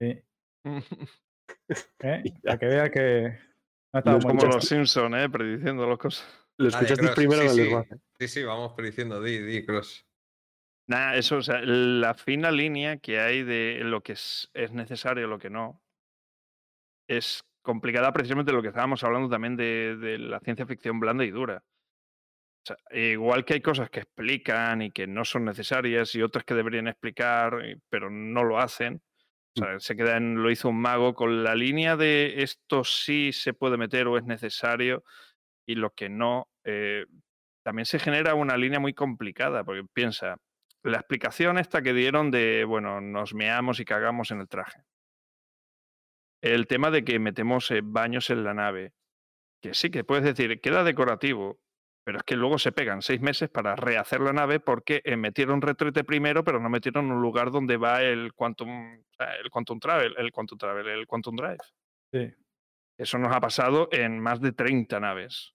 sí, 0.00 0.22
¿eh? 2.02 2.22
Para 2.42 2.58
que 2.58 2.66
vea 2.66 2.90
que 2.90 3.38
no 3.92 3.98
estaba 3.98 4.18
Como 4.20 4.44
los 4.44 4.64
Simpsons, 4.64 5.14
¿eh? 5.16 5.28
prediciendo 5.28 5.86
las 5.86 5.98
cosas. 5.98 6.26
Lo 6.58 6.70
Dale, 6.70 6.94
Cross. 6.94 7.10
primero 7.14 7.42
sí, 7.42 7.46
en 7.46 7.50
el 7.50 7.54
sí. 7.54 7.62
lenguaje. 7.62 7.96
sí, 8.18 8.28
sí, 8.28 8.42
vamos 8.42 8.72
prediciendo. 8.72 9.22
Di, 9.22 9.38
di, 9.38 9.64
Cross. 9.64 10.07
Nada, 10.88 11.16
eso, 11.16 11.36
o 11.36 11.42
sea, 11.42 11.60
la 11.62 12.14
fina 12.14 12.50
línea 12.50 12.96
que 12.98 13.20
hay 13.20 13.42
de 13.44 13.80
lo 13.84 14.02
que 14.02 14.12
es, 14.12 14.50
es 14.54 14.72
necesario 14.72 15.26
y 15.26 15.28
lo 15.30 15.38
que 15.38 15.50
no 15.50 15.82
es 17.08 17.42
complicada 17.62 18.12
precisamente 18.12 18.52
lo 18.52 18.62
que 18.62 18.68
estábamos 18.68 19.02
hablando 19.04 19.28
también 19.28 19.56
de, 19.56 19.96
de 19.96 20.18
la 20.18 20.40
ciencia 20.40 20.66
ficción 20.66 21.00
blanda 21.00 21.24
y 21.24 21.30
dura. 21.30 21.64
O 22.64 22.74
sea, 22.74 22.76
igual 23.12 23.44
que 23.44 23.54
hay 23.54 23.60
cosas 23.62 23.88
que 23.90 24.00
explican 24.00 24.82
y 24.82 24.90
que 24.90 25.06
no 25.06 25.24
son 25.24 25.44
necesarias 25.44 26.14
y 26.14 26.22
otras 26.22 26.44
que 26.44 26.54
deberían 26.54 26.88
explicar, 26.88 27.54
y- 27.66 27.76
pero 27.88 28.10
no 28.10 28.44
lo 28.44 28.58
hacen. 28.58 29.02
O 29.56 29.60
sea, 29.64 29.80
se 29.80 29.96
queda 29.96 30.16
en 30.18 30.42
lo 30.42 30.50
hizo 30.50 30.68
un 30.70 30.80
mago 30.80 31.14
con 31.14 31.44
la 31.44 31.54
línea 31.54 31.96
de 31.96 32.42
esto 32.42 32.84
sí 32.84 33.32
se 33.32 33.54
puede 33.54 33.78
meter 33.78 34.08
o 34.08 34.18
es 34.18 34.24
necesario 34.24 35.04
y 35.66 35.76
lo 35.76 35.92
que 35.94 36.08
no. 36.10 36.48
eh, 36.64 37.06
también 37.64 37.86
se 37.86 37.98
genera 38.00 38.34
una 38.34 38.56
línea 38.58 38.80
muy 38.80 38.94
complicada, 38.94 39.64
porque 39.64 39.84
piensa, 39.92 40.38
la 40.88 40.98
explicación 40.98 41.58
esta 41.58 41.82
que 41.82 41.92
dieron 41.92 42.30
de, 42.30 42.64
bueno, 42.64 43.00
nos 43.00 43.34
meamos 43.34 43.80
y 43.80 43.84
cagamos 43.84 44.30
en 44.30 44.40
el 44.40 44.48
traje. 44.48 44.82
El 46.40 46.66
tema 46.66 46.90
de 46.90 47.04
que 47.04 47.18
metemos 47.18 47.70
eh, 47.70 47.80
baños 47.82 48.30
en 48.30 48.44
la 48.44 48.54
nave, 48.54 48.92
que 49.60 49.74
sí 49.74 49.90
que 49.90 50.04
puedes 50.04 50.24
decir, 50.24 50.60
queda 50.60 50.84
decorativo, 50.84 51.60
pero 52.04 52.18
es 52.18 52.24
que 52.24 52.36
luego 52.36 52.58
se 52.58 52.72
pegan 52.72 53.02
seis 53.02 53.20
meses 53.20 53.50
para 53.50 53.76
rehacer 53.76 54.20
la 54.20 54.32
nave 54.32 54.60
porque 54.60 55.02
eh, 55.04 55.16
metieron 55.16 55.60
retrete 55.60 56.04
primero, 56.04 56.44
pero 56.44 56.60
no 56.60 56.70
metieron 56.70 57.10
un 57.10 57.20
lugar 57.20 57.50
donde 57.50 57.76
va 57.76 58.02
el 58.02 58.32
Quantum, 58.32 59.02
sea, 59.18 59.34
el 59.36 59.50
Quantum 59.50 59.78
Travel, 59.78 60.14
el 60.16 60.32
Quantum 60.32 60.58
Travel, 60.58 60.88
el 60.88 61.06
Quantum 61.06 61.36
Drive. 61.36 61.58
Sí. 62.12 62.34
Eso 62.96 63.18
nos 63.18 63.34
ha 63.34 63.40
pasado 63.40 63.88
en 63.92 64.18
más 64.18 64.40
de 64.40 64.52
30 64.52 64.98
naves. 65.00 65.54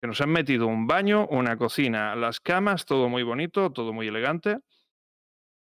Que 0.00 0.06
nos 0.06 0.20
han 0.20 0.30
metido 0.30 0.66
un 0.66 0.86
baño, 0.86 1.26
una 1.26 1.56
cocina, 1.56 2.14
las 2.14 2.40
camas, 2.40 2.84
todo 2.84 3.08
muy 3.08 3.22
bonito, 3.24 3.72
todo 3.72 3.92
muy 3.92 4.08
elegante. 4.08 4.58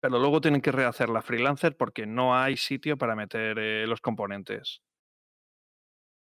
Pero 0.02 0.18
luego 0.18 0.40
tienen 0.40 0.60
que 0.60 0.72
rehacer 0.72 1.08
la 1.08 1.22
freelancer 1.22 1.76
porque 1.76 2.06
no 2.06 2.36
hay 2.36 2.56
sitio 2.56 2.96
para 2.96 3.14
meter 3.14 3.58
eh, 3.58 3.86
los 3.86 4.00
componentes. 4.00 4.82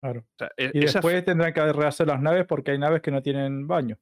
Claro. 0.03 0.21
O 0.21 0.35
sea, 0.39 0.51
e- 0.57 0.71
Y 0.75 0.85
esa 0.85 0.99
después 0.99 1.25
tendrán 1.25 1.53
que 1.53 1.73
rehacer 1.73 2.07
las 2.07 2.21
naves 2.21 2.47
porque 2.47 2.73
hay 2.73 2.79
naves 2.79 3.03
que 3.03 3.11
no 3.11 3.23
tienen 3.23 3.67
baño. 3.67 3.99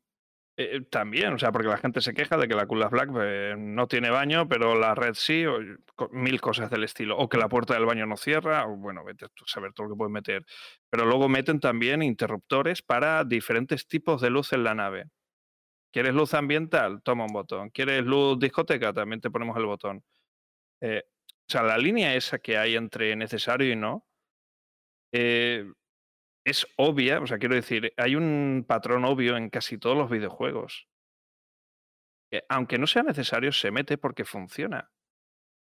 Eh, 0.57 0.83
también, 0.89 1.33
o 1.35 1.39
sea, 1.39 1.51
porque 1.51 1.67
la 1.69 1.79
gente 1.79 2.01
se 2.01 2.15
queja 2.15 2.37
de 2.37 2.47
que 2.47 2.55
la 2.55 2.67
Kula 2.67 2.89
Black 2.89 3.11
eh, 3.21 3.57
no 3.59 3.89
tiene 3.89 4.11
baño, 4.11 4.49
pero 4.49 4.77
la 4.77 4.95
red 4.95 5.15
sí, 5.15 5.45
o 5.47 5.59
mil 6.13 6.41
cosas 6.41 6.71
del 6.71 6.85
estilo. 6.85 7.19
O 7.19 7.29
que 7.29 7.39
la 7.39 7.49
puerta 7.49 7.75
del 7.75 7.87
baño 7.87 8.07
no 8.07 8.17
cierra, 8.17 8.67
o 8.67 8.77
bueno, 8.77 9.05
vete 9.05 9.25
a 9.25 9.29
saber 9.47 9.73
todo 9.73 9.89
lo 9.89 9.95
que 9.95 9.99
pueden 9.99 10.13
meter. 10.13 10.45
Pero 10.91 11.07
luego 11.07 11.29
meten 11.29 11.59
también 11.59 12.03
interruptores 12.03 12.83
para 12.83 13.25
diferentes 13.25 13.89
tipos 13.89 14.21
de 14.21 14.31
luz 14.31 14.53
en 14.53 14.65
la 14.65 14.75
nave. 14.75 15.07
¿Quieres 15.93 16.15
luz 16.15 16.35
ambiental? 16.35 17.03
Toma 17.03 17.25
un 17.25 17.33
botón. 17.33 17.71
¿Quieres 17.71 18.05
luz 18.05 18.39
discoteca? 18.39 18.93
También 18.93 19.21
te 19.21 19.31
ponemos 19.31 19.57
el 19.57 19.67
botón. 19.67 20.05
Eh, 20.81 21.03
o 21.49 21.53
sea, 21.53 21.63
la 21.63 21.79
línea 21.79 22.15
esa 22.15 22.39
que 22.39 22.59
hay 22.59 22.77
entre 22.77 23.17
necesario 23.17 23.73
y 23.73 23.77
no 23.77 24.07
eh, 25.17 25.65
es 26.45 26.67
obvia. 26.77 27.21
O 27.21 27.27
sea, 27.27 27.39
quiero 27.39 27.55
decir, 27.55 27.93
hay 27.97 28.17
un 28.17 28.65
patrón 28.67 29.05
obvio 29.05 29.37
en 29.37 29.51
casi 29.51 29.79
todos 29.79 29.97
los 29.97 30.11
videojuegos. 30.11 30.89
Que, 32.31 32.45
aunque 32.49 32.79
no 32.79 32.87
sea 32.87 33.03
necesario, 33.03 33.53
se 33.53 33.71
mete 33.71 33.99
porque 33.99 34.25
funciona. 34.25 34.91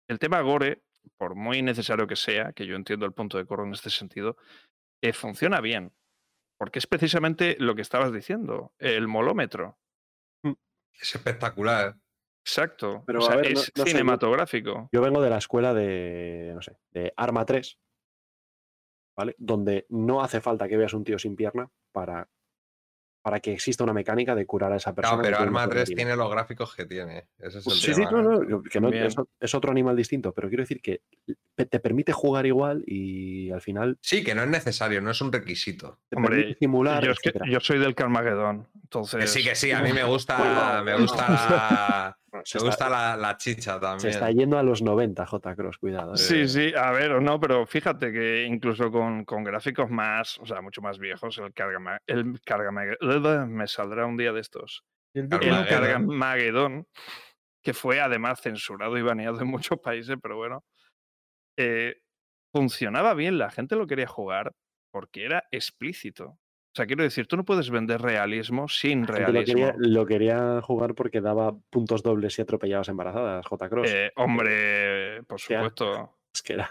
El 0.07 0.19
tema 0.19 0.41
Gore, 0.41 0.83
por 1.17 1.35
muy 1.35 1.61
necesario 1.61 2.07
que 2.07 2.15
sea, 2.15 2.53
que 2.53 2.65
yo 2.65 2.75
entiendo 2.75 3.05
el 3.05 3.13
punto 3.13 3.37
de 3.37 3.45
Coro 3.45 3.65
en 3.65 3.73
este 3.73 3.89
sentido, 3.89 4.37
eh, 5.01 5.13
funciona 5.13 5.61
bien. 5.61 5.93
Porque 6.57 6.79
es 6.79 6.87
precisamente 6.87 7.57
lo 7.59 7.75
que 7.75 7.81
estabas 7.81 8.13
diciendo, 8.13 8.73
el 8.79 9.07
molómetro. 9.07 9.77
Es 10.93 11.13
espectacular. 11.15 11.95
Exacto. 12.45 13.03
Pero, 13.05 13.19
o 13.19 13.23
a 13.23 13.27
sea, 13.27 13.35
ver, 13.37 13.51
no- 13.53 13.59
es 13.59 13.71
no 13.75 13.83
sé, 13.83 13.89
yo- 13.91 13.97
cinematográfico. 13.97 14.89
Yo 14.93 15.01
vengo 15.01 15.21
de 15.21 15.29
la 15.29 15.37
escuela 15.39 15.73
de, 15.73 16.51
no 16.55 16.61
sé, 16.61 16.77
de 16.91 17.11
Arma 17.17 17.43
3, 17.45 17.77
¿vale? 19.15 19.35
Donde 19.37 19.85
no 19.89 20.21
hace 20.21 20.41
falta 20.41 20.67
que 20.67 20.77
veas 20.77 20.93
un 20.93 21.03
tío 21.03 21.17
sin 21.19 21.35
pierna 21.35 21.69
para, 21.91 22.27
para 23.21 23.39
que 23.39 23.53
exista 23.53 23.83
una 23.83 23.93
mecánica 23.93 24.35
de 24.35 24.45
curar 24.45 24.71
a 24.73 24.75
esa 24.75 24.93
persona. 24.93 25.21
Claro, 25.21 25.23
que 25.23 25.33
pero 25.35 25.43
Arma 25.43 25.63
una 25.63 25.69
3 25.69 25.81
herida. 25.89 25.95
tiene 25.95 26.15
los 26.15 26.29
gráficos 26.31 26.75
que 26.75 26.85
tiene. 26.85 27.27
Ese 27.39 27.59
es 27.59 27.67
el 27.67 27.73
Sí, 27.73 27.93
sí, 27.93 28.05
tema. 28.05 28.11
no, 28.21 28.39
no, 28.39 28.61
que 28.63 28.79
no- 28.79 28.89
es, 28.89 29.15
es 29.39 29.55
otro 29.55 29.71
animal 29.71 29.95
distinto, 29.95 30.33
pero 30.33 30.47
quiero 30.47 30.63
decir 30.63 30.81
que 30.81 31.01
te 31.55 31.79
permite 31.79 32.11
jugar 32.11 32.45
igual 32.45 32.83
y 32.85 33.49
al 33.51 33.61
final 33.61 33.97
Sí, 34.01 34.21
que 34.25 34.35
no 34.35 34.43
es 34.43 34.49
necesario, 34.49 34.99
no 34.99 35.11
es 35.11 35.21
un 35.21 35.31
requisito. 35.31 35.99
te 36.09 36.17
Hombre, 36.17 36.35
permite 36.37 36.59
simular, 36.59 37.05
Yo, 37.05 37.11
es 37.11 37.19
que- 37.19 37.29
etcétera. 37.29 37.49
yo 37.49 37.59
soy 37.61 37.79
del 37.79 37.95
Carmageddon, 37.95 38.67
entonces... 38.83 39.21
Que 39.21 39.27
sí, 39.27 39.43
que 39.43 39.55
sí, 39.55 39.71
a 39.71 39.81
mí 39.81 39.93
me 39.93 40.03
gusta, 40.03 40.81
me 40.83 40.97
gusta 40.97 41.29
la, 41.29 42.17
se 42.43 42.57
me 42.57 42.67
está- 42.67 42.67
gusta 42.67 42.89
la, 42.89 43.15
la 43.15 43.37
chicha 43.37 43.75
Se 43.75 43.79
también. 43.79 44.09
está 44.09 44.29
yendo 44.31 44.57
a 44.59 44.63
los 44.63 44.81
90, 44.81 45.25
J. 45.25 45.55
Cross, 45.55 45.77
cuidado. 45.77 46.15
eh. 46.15 46.17
Sí, 46.17 46.47
sí, 46.49 46.73
a 46.75 46.91
ver, 46.91 47.21
no, 47.21 47.39
pero 47.39 47.65
fíjate 47.65 48.11
que 48.11 48.43
incluso 48.43 48.91
con, 48.91 49.23
con 49.23 49.45
gráficos 49.45 49.89
más, 49.89 50.37
o 50.39 50.45
sea, 50.45 50.59
mucho 50.61 50.81
más 50.81 50.99
viejos, 50.99 51.37
el 51.37 51.53
Cargama, 51.53 51.99
el 52.07 52.35
me 53.47 53.67
saldrá 53.67 54.05
un 54.05 54.17
día 54.17 54.33
de 54.33 54.41
estos. 54.41 54.83
El 55.13 55.29
El 55.31 55.65
Cargamageddon, 55.67 56.85
que 57.63 57.73
fue 57.73 57.99
además 58.01 58.41
censurado 58.41 58.97
y 58.97 59.01
baneado 59.01 59.39
en 59.41 59.47
muchos 59.47 59.79
países, 59.79 60.17
pero 60.21 60.35
bueno, 60.37 60.65
eh, 61.57 62.01
funcionaba 62.53 63.13
bien, 63.13 63.37
la 63.37 63.51
gente 63.51 63.75
lo 63.75 63.87
quería 63.87 64.07
jugar 64.07 64.53
porque 64.91 65.25
era 65.25 65.45
explícito. 65.51 66.37
O 66.75 66.77
sea, 66.77 66.85
quiero 66.87 67.03
decir, 67.03 67.25
tú 67.25 67.37
no 67.37 67.45
puedes 67.45 67.69
vender 67.69 68.01
realismo 68.01 68.67
sin 68.67 69.01
lo 69.01 69.13
realismo. 69.13 69.45
quería, 69.45 69.75
lo 69.77 70.05
quería 70.05 70.61
jugar 70.61 70.93
porque 70.93 71.21
daba 71.21 71.55
puntos 71.69 72.03
dobles 72.03 72.37
y 72.37 72.41
atropellabas 72.41 72.89
embarazadas, 72.89 73.45
J. 73.45 73.69
Cross. 73.69 73.89
Eh, 73.89 74.11
hombre, 74.17 75.23
por 75.23 75.39
supuesto. 75.39 76.17
Es 76.35 76.41
que 76.41 76.51
era, 76.51 76.69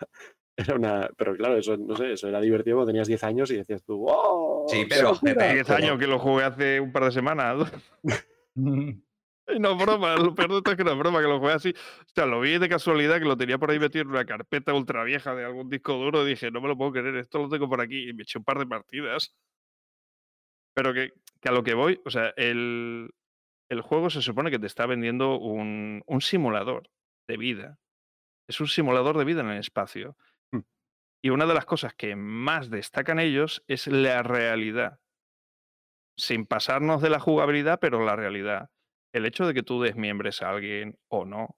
era 0.59 0.75
una. 0.75 1.09
Pero 1.17 1.35
claro, 1.35 1.57
eso 1.57 1.79
no 1.79 1.97
sé, 1.97 2.13
eso 2.13 2.29
era 2.29 2.39
divertido 2.39 2.77
cuando 2.77 2.91
tenías 2.91 3.09
10 3.09 3.25
años 3.25 3.51
y 3.51 3.57
decías 3.57 3.83
tú, 3.83 3.97
¡wow! 3.97 4.67
Sí, 4.69 4.85
pero 4.87 5.13
locura". 5.13 5.33
GTA 5.33 5.53
10 5.55 5.71
años 5.71 5.99
que 5.99 6.07
lo 6.07 6.19
jugué 6.19 6.45
hace 6.45 6.81
un 6.81 6.93
par 6.93 7.05
de 7.05 7.13
semanas. 7.13 7.73
Y 9.47 9.59
no 9.59 9.77
broma, 9.77 10.17
lo 10.17 10.35
peor 10.35 10.55
de 10.55 10.63
todo 10.63 10.73
es 10.73 10.77
que 10.77 10.85
no 10.85 10.93
es 10.93 10.99
broma, 10.99 11.21
que 11.21 11.29
lo 11.29 11.39
jugué 11.39 11.53
así. 11.53 11.71
O 11.71 12.09
sea, 12.15 12.27
lo 12.27 12.41
vi 12.41 12.59
de 12.59 12.69
casualidad 12.69 13.19
que 13.19 13.27
lo 13.27 13.37
tenía 13.37 13.59
por 13.59 13.71
ahí 13.71 13.79
metido 13.79 14.03
en 14.03 14.11
una 14.11 14.25
carpeta 14.25 14.73
ultra 14.73 15.05
vieja 15.05 15.35
de 15.35 15.45
algún 15.45 15.69
disco 15.69 15.95
duro 15.95 16.27
y 16.27 16.31
dije, 16.31 16.51
no 16.51 16.61
me 16.61 16.69
lo 16.69 16.79
puedo 16.79 16.93
creer, 16.93 17.17
esto 17.17 17.39
lo 17.39 17.49
tengo 17.49 17.69
por 17.69 17.81
aquí. 17.81 18.09
Y 18.09 18.15
me 18.15 18.23
eché 18.23 18.39
un 18.39 18.45
par 18.45 18.59
de 18.59 18.67
partidas. 18.67 19.35
Pero 20.75 20.95
que, 20.95 21.13
que 21.41 21.49
a 21.49 21.53
lo 21.53 21.63
que 21.63 21.75
voy, 21.75 22.01
o 22.05 22.11
sea, 22.11 22.33
el, 22.37 23.11
el 23.69 23.81
juego 23.83 24.11
se 24.11 24.23
supone 24.23 24.51
que 24.51 24.59
te 24.59 24.67
está 24.67 24.87
vendiendo 24.87 25.39
un, 25.39 26.03
un 26.07 26.21
simulador 26.21 26.91
de 27.29 27.37
vida. 27.37 27.79
Es 28.49 28.61
un 28.61 28.69
simulador 28.69 29.19
de 29.19 29.25
vida 29.25 29.43
en 29.43 29.51
el 29.51 29.59
espacio. 29.59 30.17
Mm. 30.53 30.61
Y 31.23 31.31
una 31.31 31.47
de 31.47 31.55
las 31.55 31.67
cosas 31.67 31.95
que 31.95 32.17
más 32.17 32.71
destacan 32.71 33.19
ellos 33.19 33.63
es 33.69 33.87
la 33.87 34.23
realidad. 34.23 35.01
Sin 36.17 36.47
pasarnos 36.47 37.03
de 37.03 37.11
la 37.11 37.21
jugabilidad, 37.21 37.79
pero 37.81 38.05
la 38.05 38.17
realidad. 38.17 38.71
El 39.15 39.27
hecho 39.27 39.47
de 39.47 39.55
que 39.55 39.63
tú 39.63 39.81
desmiembres 39.81 40.43
a 40.43 40.51
alguien 40.51 40.99
o 41.09 41.25
no, 41.25 41.57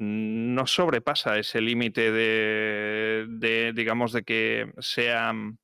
no 0.00 0.66
sobrepasa 0.66 1.38
ese 1.38 1.60
límite 1.60 2.10
de, 2.10 3.72
digamos, 3.72 4.12
de 4.12 4.24
que 4.24 4.72
sea 4.80 5.32
mm, 5.32 5.58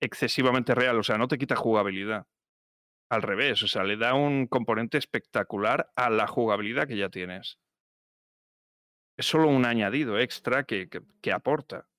excesivamente 0.00 0.74
real. 0.74 0.98
O 0.98 1.02
sea, 1.02 1.18
no 1.18 1.28
te 1.28 1.36
quita 1.36 1.56
jugabilidad. 1.56 2.26
Al 3.10 3.20
revés, 3.20 3.62
o 3.62 3.68
sea, 3.68 3.84
le 3.84 3.98
da 3.98 4.14
un 4.14 4.46
componente 4.46 4.96
espectacular 4.96 5.90
a 5.94 6.08
la 6.08 6.26
jugabilidad 6.26 6.88
que 6.88 6.96
ya 6.96 7.10
tienes. 7.10 7.58
Es 9.18 9.26
solo 9.26 9.48
un 9.48 9.66
añadido 9.66 10.18
extra 10.18 10.64
que 10.64 10.88
aporta 11.32 11.89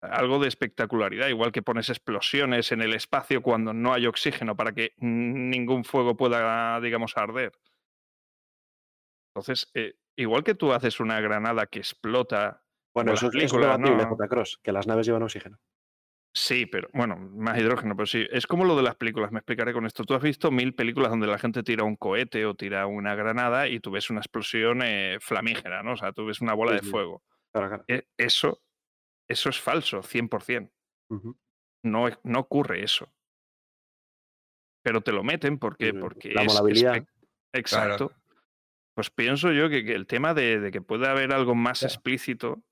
algo 0.00 0.38
de 0.38 0.48
espectacularidad, 0.48 1.28
igual 1.28 1.52
que 1.52 1.62
pones 1.62 1.88
explosiones 1.88 2.70
en 2.72 2.82
el 2.82 2.94
espacio 2.94 3.42
cuando 3.42 3.72
no 3.72 3.92
hay 3.92 4.06
oxígeno 4.06 4.56
para 4.56 4.72
que 4.72 4.92
ningún 4.98 5.84
fuego 5.84 6.16
pueda, 6.16 6.80
digamos, 6.80 7.16
arder. 7.16 7.52
Entonces, 9.34 9.70
eh, 9.74 9.94
igual 10.16 10.44
que 10.44 10.54
tú 10.54 10.72
haces 10.72 11.00
una 11.00 11.20
granada 11.20 11.66
que 11.66 11.78
explota, 11.78 12.64
Bueno, 12.94 13.12
eso, 13.12 13.28
es- 13.32 13.52
debatible, 13.52 14.02
¿no? 14.04 14.08
J. 14.10 14.28
Cross, 14.28 14.60
que 14.62 14.72
las 14.72 14.86
naves 14.86 15.06
llevan 15.06 15.22
oxígeno. 15.22 15.58
Sí, 16.34 16.66
pero 16.66 16.88
bueno, 16.92 17.16
más 17.16 17.58
hidrógeno, 17.58 17.96
pero 17.96 18.06
sí. 18.06 18.24
Es 18.30 18.46
como 18.46 18.64
lo 18.64 18.76
de 18.76 18.82
las 18.82 18.94
películas, 18.96 19.32
me 19.32 19.38
explicaré 19.38 19.72
con 19.72 19.86
esto. 19.86 20.04
Tú 20.04 20.14
has 20.14 20.22
visto 20.22 20.50
mil 20.50 20.74
películas 20.74 21.10
donde 21.10 21.26
la 21.26 21.38
gente 21.38 21.62
tira 21.62 21.84
un 21.84 21.96
cohete 21.96 22.44
o 22.46 22.54
tira 22.54 22.86
una 22.86 23.14
granada 23.14 23.66
y 23.66 23.80
tú 23.80 23.90
ves 23.90 24.10
una 24.10 24.20
explosión 24.20 24.80
eh, 24.84 25.18
flamígera, 25.20 25.82
¿no? 25.82 25.94
O 25.94 25.96
sea, 25.96 26.12
tú 26.12 26.26
ves 26.26 26.40
una 26.40 26.54
bola 26.54 26.72
Sí, 26.78 26.84
de 26.84 26.90
fuego. 26.90 27.22
Claro, 27.52 27.68
claro. 27.68 27.84
E- 27.88 28.06
Eso, 28.16 28.60
eso 29.28 29.50
es 29.50 29.60
falso, 29.60 30.02
100%. 30.02 30.70
Ujú. 31.10 31.38
No, 31.84 32.06
no 32.24 32.40
ocurre 32.40 32.82
eso. 32.82 33.12
Pero 34.82 35.00
te 35.00 35.12
lo 35.12 35.22
meten 35.22 35.58
porque, 35.58 35.90
Sí, 35.90 35.98
porque 35.98 36.30
la 36.30 36.42
es 36.42 37.04
Exacto. 37.52 38.12
Pues 38.94 39.10
pienso 39.10 39.52
yo 39.52 39.68
que, 39.68 39.84
que 39.84 39.92
el 39.92 40.06
tema 40.06 40.34
de, 40.34 40.58
de 40.58 40.70
que 40.70 40.80
pueda 40.80 41.12
haber 41.12 41.32
algo 41.32 41.54
más 41.54 41.82
explícito, 41.82 42.62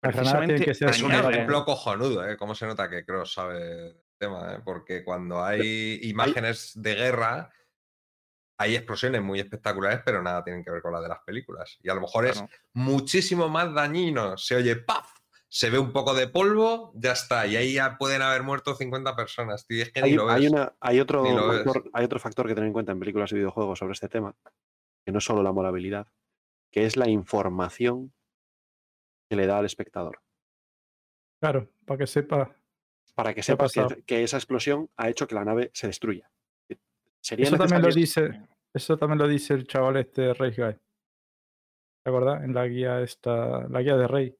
precisamente 0.00 0.62
que 0.64 0.74
ser 0.74 0.90
Es 0.90 1.02
un 1.02 1.12
ejemplo 1.12 1.64
cojonudo, 1.64 2.28
¿eh? 2.28 2.36
Cómo 2.36 2.54
se 2.54 2.66
nota 2.66 2.90
que 2.90 3.04
Cross 3.04 3.32
sabe 3.32 3.58
del 3.58 4.02
tema, 4.18 4.54
¿eh? 4.54 4.58
Porque 4.62 5.02
cuando 5.02 5.42
hay 5.42 6.00
imágenes 6.02 6.72
de 6.74 6.94
guerra, 6.94 7.50
hay 8.58 8.76
explosiones 8.76 9.22
muy 9.22 9.40
espectaculares, 9.40 10.02
pero 10.04 10.22
nada 10.22 10.44
tienen 10.44 10.62
que 10.62 10.70
ver 10.70 10.82
con 10.82 10.92
las 10.92 11.02
de 11.02 11.08
las 11.08 11.20
películas. 11.20 11.78
Y 11.82 11.88
a 11.88 11.94
lo 11.94 12.02
mejor 12.02 12.26
es 12.26 12.44
muchísimo 12.74 13.48
más 13.48 13.72
dañino. 13.72 14.36
Se 14.36 14.56
oye 14.56 14.76
¡paf! 14.76 15.19
Se 15.52 15.68
ve 15.68 15.80
un 15.80 15.92
poco 15.92 16.14
de 16.14 16.28
polvo, 16.28 16.92
ya 16.94 17.12
está. 17.12 17.46
Y 17.46 17.56
ahí 17.56 17.74
ya 17.74 17.98
pueden 17.98 18.22
haber 18.22 18.44
muerto 18.44 18.74
50 18.74 19.16
personas. 19.16 19.66
tío, 19.66 19.78
y 19.78 19.80
es 19.80 19.92
que 19.92 20.00
ni 20.00 20.10
Hay, 20.10 20.14
lo 20.14 20.26
ves. 20.26 20.36
hay 20.36 20.46
una, 20.46 20.76
hay, 20.80 21.00
otro 21.00 21.24
Ni 21.24 21.34
lo 21.34 21.48
ves. 21.48 21.64
factor, 21.64 21.90
hay 21.92 22.04
otro 22.04 22.20
factor 22.20 22.46
que 22.46 22.54
tener 22.54 22.68
en 22.68 22.72
cuenta 22.72 22.92
en 22.92 23.00
películas 23.00 23.32
y 23.32 23.34
videojuegos 23.34 23.80
sobre 23.80 23.92
este 23.92 24.08
tema, 24.08 24.34
que 25.04 25.10
no 25.10 25.18
es 25.18 25.24
solo 25.24 25.42
la 25.42 25.52
morabilidad, 25.52 26.06
que 26.70 26.86
es 26.86 26.96
la 26.96 27.08
información 27.08 28.12
que 29.28 29.36
le 29.36 29.46
da 29.46 29.58
al 29.58 29.66
espectador. 29.66 30.22
Claro, 31.40 31.68
para 31.84 31.98
que 31.98 32.06
sepa. 32.06 32.56
Para 33.14 33.34
que 33.34 33.40
ha 33.40 33.42
sepas 33.42 33.72
que, 34.06 34.22
esa 34.22 34.36
explosión 34.36 34.88
ha 34.96 35.08
hecho 35.08 35.26
que 35.26 35.34
la 35.34 35.44
nave 35.44 35.70
se 35.74 35.88
destruya. 35.88 36.30
Sería 37.20 37.46
Eso 37.46 37.58
también 37.58 37.82
lo 37.82 37.90
dice, 37.92 38.48
eso 38.72 38.96
también 38.96 39.18
lo 39.18 39.28
dice 39.28 39.54
el 39.54 39.66
chaval 39.66 39.96
este 39.96 40.32
Race 40.32 40.62
Guy. 40.62 40.74
¿Te 42.02 42.10
acuerdas? 42.10 42.44
En 42.44 42.54
la 42.54 42.66
guía 42.66 43.00
esta, 43.02 43.68
la 43.68 43.82
guía 43.82 43.96
de 43.96 44.06
Rey. 44.06 44.39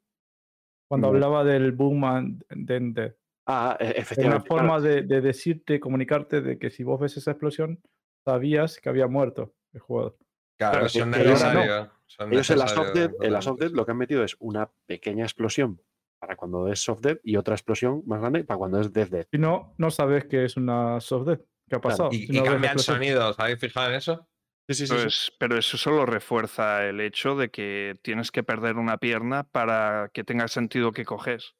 Cuando 0.90 1.06
No. 1.06 1.14
hablaba 1.14 1.44
del 1.44 1.70
boom 1.70 2.04
and 2.04 2.44
then 2.66 2.92
death. 2.92 3.14
Ah, 3.46 3.76
e- 3.78 3.84
una 3.84 3.92
efectivamente. 3.92 4.48
claro. 4.48 4.62
forma 4.68 4.80
de, 4.80 5.02
de 5.02 5.20
decirte, 5.20 5.78
comunicarte 5.78 6.40
de 6.40 6.58
que 6.58 6.68
si 6.70 6.82
vos 6.82 6.98
ves 6.98 7.16
esa 7.16 7.30
explosión, 7.30 7.80
sabías 8.24 8.80
que 8.80 8.88
había 8.88 9.06
muerto 9.06 9.54
el 9.72 9.80
jugador. 9.80 10.16
Claro, 10.58 10.72
Claro, 10.80 10.88
son 10.88 11.10
no. 11.12 11.16
necesarios. 11.16 11.88
son 12.06 12.32
Ellos 12.32 12.50
en 12.50 12.58
la 12.58 12.66
soft 12.66 12.92
dead, 12.92 13.12
en 13.20 13.32
la 13.32 13.40
soft 13.40 13.60
dead 13.60 13.70
lo 13.70 13.86
que 13.86 13.92
han 13.92 13.98
metido 13.98 14.24
es 14.24 14.36
una 14.40 14.68
pequeña 14.86 15.24
explosión 15.24 15.80
para 16.20 16.34
cuando 16.34 16.66
es 16.66 16.80
soft 16.80 17.00
dead 17.02 17.18
y 17.22 17.36
otra 17.36 17.54
explosión 17.54 18.02
más 18.04 18.20
grande 18.20 18.42
para 18.42 18.58
cuando 18.58 18.80
es 18.80 18.92
death 18.92 19.10
dead. 19.10 19.26
Si 19.30 19.38
no, 19.38 19.74
no 19.78 19.90
sabes 19.92 20.24
que 20.26 20.44
es 20.44 20.56
una 20.56 21.00
soft 21.00 21.26
death. 21.28 21.40
¿Qué 21.68 21.76
ha 21.76 21.80
pasado? 21.80 22.08
Y, 22.12 22.26
Si 22.26 22.36
y 22.36 22.40
no 22.40 22.44
cambian 22.44 22.78
sonidos, 22.80 23.38
¿habéis 23.38 23.60
fijado 23.60 23.90
en 23.90 23.94
eso? 23.94 24.28
Sí, 24.70 24.74
sí, 24.74 24.86
sí. 24.86 24.94
sí. 24.94 25.02
Pues, 25.02 25.32
pero 25.38 25.58
eso 25.58 25.76
solo 25.76 26.06
refuerza 26.06 26.84
el 26.84 27.00
hecho 27.00 27.34
de 27.34 27.50
que 27.50 27.98
tienes 28.02 28.30
que 28.30 28.44
perder 28.44 28.76
una 28.76 28.98
pierna 28.98 29.42
para 29.42 30.10
que 30.14 30.22
tenga 30.22 30.46
sentido 30.46 30.92
que 30.92 31.04
coges. 31.04 31.54